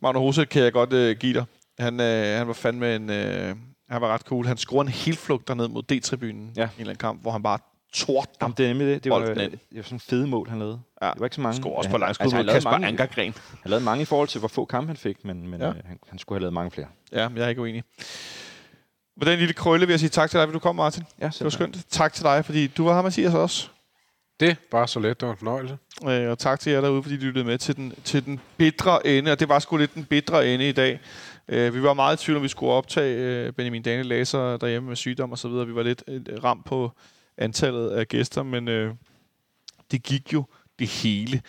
Magne 0.00 0.18
Hoset 0.18 0.48
kan 0.48 0.62
jeg 0.62 0.72
godt 0.72 0.92
øh, 0.92 1.16
give 1.16 1.34
dig. 1.34 1.44
Han, 1.78 2.00
øh, 2.00 2.38
han 2.38 2.46
var 2.46 2.52
fandme 2.52 2.96
en... 2.96 3.10
Øh, 3.10 3.56
han 3.88 4.00
var 4.00 4.08
ret 4.08 4.20
cool. 4.20 4.46
Han 4.46 4.56
scorede 4.56 4.86
en 4.86 4.92
helflugt 4.92 5.48
derned 5.48 5.68
mod 5.68 5.82
D-tribunen 5.82 6.52
Ja. 6.56 6.62
i 6.62 6.64
en 6.64 6.70
eller 6.80 6.90
anden 6.90 6.96
kamp, 6.96 7.22
hvor 7.22 7.30
han 7.30 7.42
bare 7.42 7.58
tordner. 7.92 8.32
Jamen, 8.42 8.54
det 8.56 8.64
er 8.64 8.68
nemlig 8.68 8.86
det. 8.86 9.04
Det 9.04 9.12
var, 9.12 9.18
øh, 9.18 9.36
det 9.36 9.58
var 9.72 9.82
sådan 9.82 9.96
en 9.96 10.00
fede 10.00 10.26
mål, 10.26 10.48
han 10.48 10.58
lavede. 10.58 10.80
Ja. 11.02 11.10
Det 11.10 11.20
var 11.20 11.26
ikke 11.26 11.36
så 11.36 11.40
mange. 11.42 11.56
Scorer 11.60 11.76
også 11.76 11.88
Ja, 11.88 11.92
på 11.92 11.98
langskud 11.98 12.24
altså, 12.24 12.36
han 12.36 12.46
lavede 12.46 12.56
Kasper 12.56 12.70
mange- 12.70 12.86
Ankergren. 12.88 13.34
Han 13.62 13.70
lavede 13.70 13.84
mange 13.84 14.02
i 14.02 14.04
forhold 14.04 14.28
til, 14.28 14.38
hvor 14.38 14.48
få 14.48 14.64
kampe 14.64 14.86
han 14.86 14.96
fik, 14.96 15.24
men, 15.24 15.48
men 15.48 15.60
Ja. 15.60 15.68
øh, 15.68 15.74
han, 15.84 15.98
han 16.08 16.18
skulle 16.18 16.36
have 16.36 16.40
lavet 16.42 16.52
mange 16.52 16.70
flere. 16.70 16.86
Ja, 17.12 17.28
jeg 17.36 17.44
er 17.44 17.48
ikke 17.48 17.60
uenig. 17.60 17.84
Med 19.16 19.26
den 19.26 19.38
lille 19.38 19.54
krølle 19.54 19.86
vil 19.86 19.92
jeg 19.92 20.00
sige 20.00 20.10
tak 20.10 20.30
til 20.30 20.38
dig, 20.38 20.46
fordi 20.48 20.52
du 20.54 20.58
kom, 20.58 20.76
Martin. 20.76 21.04
Ja, 21.20 21.26
Det 21.26 21.44
var 21.44 21.50
skønt. 21.50 21.78
Tak 21.90 22.12
til 22.12 22.24
dig, 22.24 22.44
fordi 22.44 22.66
du 22.66 22.84
var 22.84 22.94
her, 22.94 23.02
Mathias, 23.02 23.34
også. 23.34 23.68
Det 24.40 24.56
var 24.72 24.86
så 24.86 25.00
let. 25.00 25.20
Det 25.20 25.26
var 25.26 25.32
en 25.32 25.38
fornøjelse. 25.38 25.78
Øh, 26.08 26.30
og 26.30 26.38
tak 26.38 26.60
til 26.60 26.72
jer 26.72 26.80
derude, 26.80 27.02
fordi 27.02 27.14
I 27.14 27.18
lyttede 27.18 27.44
med 27.44 27.58
til 27.58 27.76
den, 27.76 27.92
til 28.04 28.24
den 28.24 28.40
bitre 28.56 29.06
ende. 29.06 29.32
Og 29.32 29.40
det 29.40 29.48
var 29.48 29.58
sgu 29.58 29.76
lidt 29.76 29.94
den 29.94 30.04
bitre 30.04 30.48
ende 30.54 30.68
i 30.68 30.72
dag. 30.72 31.00
Øh, 31.48 31.74
vi 31.74 31.82
var 31.82 31.94
meget 31.94 32.22
i 32.22 32.24
tvivl, 32.24 32.36
om 32.36 32.42
vi 32.42 32.48
skulle 32.48 32.72
optage 32.72 33.16
øh, 33.46 33.52
Benjamin 33.52 33.82
Daniel 33.82 34.06
Laser 34.06 34.56
derhjemme 34.56 34.88
med 34.88 34.96
sygdom 34.96 35.32
og 35.32 35.38
så 35.38 35.48
videre. 35.48 35.66
Vi 35.66 35.74
var 35.74 35.82
lidt 35.82 36.02
øh, 36.08 36.20
ramt 36.44 36.64
på 36.64 36.92
antallet 37.40 37.90
af 37.90 38.08
gæster, 38.08 38.42
men 38.42 38.68
øh, 38.68 38.94
det 39.90 40.02
gik 40.02 40.32
jo 40.32 40.44
det 40.78 40.88
hele. 40.88 41.42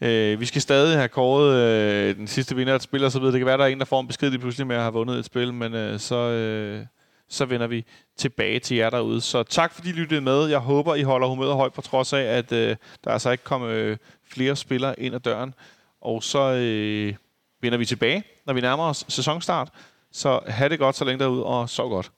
Øh, 0.00 0.40
vi 0.40 0.46
skal 0.46 0.62
stadig 0.62 0.96
have 0.96 1.08
kåret 1.08 1.56
øh, 1.56 2.16
den 2.16 2.26
sidste 2.26 2.56
vinder 2.56 2.72
af 2.72 2.76
et 2.76 2.82
spil, 2.82 3.04
og 3.04 3.12
så 3.12 3.18
videre. 3.18 3.32
Det 3.32 3.40
kan 3.40 3.46
være, 3.46 3.58
der 3.58 3.64
er 3.64 3.68
en, 3.68 3.78
der 3.78 3.84
får 3.84 4.00
en 4.00 4.06
besked 4.06 4.30
lige 4.30 4.40
pludselig 4.40 4.66
med 4.66 4.76
at 4.76 4.82
have 4.82 4.92
vundet 4.92 5.18
et 5.18 5.24
spil, 5.24 5.54
men 5.54 5.74
øh, 5.74 6.00
så, 6.00 6.16
øh, 6.16 6.86
så 7.28 7.44
vender 7.44 7.66
vi 7.66 7.84
tilbage 8.16 8.58
til 8.58 8.76
jer 8.76 8.90
derude. 8.90 9.20
Så 9.20 9.42
tak, 9.42 9.74
fordi 9.74 9.88
I 9.88 9.92
lyttede 9.92 10.20
med. 10.20 10.46
Jeg 10.46 10.58
håber, 10.58 10.94
I 10.94 11.02
holder 11.02 11.28
humøret 11.28 11.54
højt, 11.54 11.72
på 11.72 11.80
trods 11.80 12.12
af, 12.12 12.22
at 12.22 12.52
øh, 12.52 12.76
der 13.04 13.10
altså 13.10 13.30
ikke 13.30 13.44
kommer 13.44 13.68
øh, 13.68 13.96
flere 14.24 14.56
spillere 14.56 15.00
ind 15.00 15.14
ad 15.14 15.20
døren. 15.20 15.54
Og 16.00 16.22
så 16.22 16.52
øh, 16.52 17.14
vender 17.60 17.78
vi 17.78 17.84
tilbage, 17.84 18.24
når 18.46 18.54
vi 18.54 18.60
nærmer 18.60 18.84
os 18.84 19.04
sæsonstart. 19.08 19.68
Så 20.12 20.40
have 20.46 20.68
det 20.68 20.78
godt 20.78 20.96
så 20.96 21.04
længe 21.04 21.24
derude, 21.24 21.44
og 21.44 21.70
sov 21.70 21.90
godt. 21.90 22.12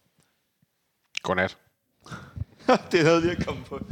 Godnat. 1.23 1.57
det 2.93 3.05
havde 3.05 3.21
lige 3.21 3.31
at 3.33 3.47
komme 3.47 3.63
på. 3.69 3.79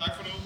tak 0.00 0.16
for 0.16 0.24
nu. 0.24 0.41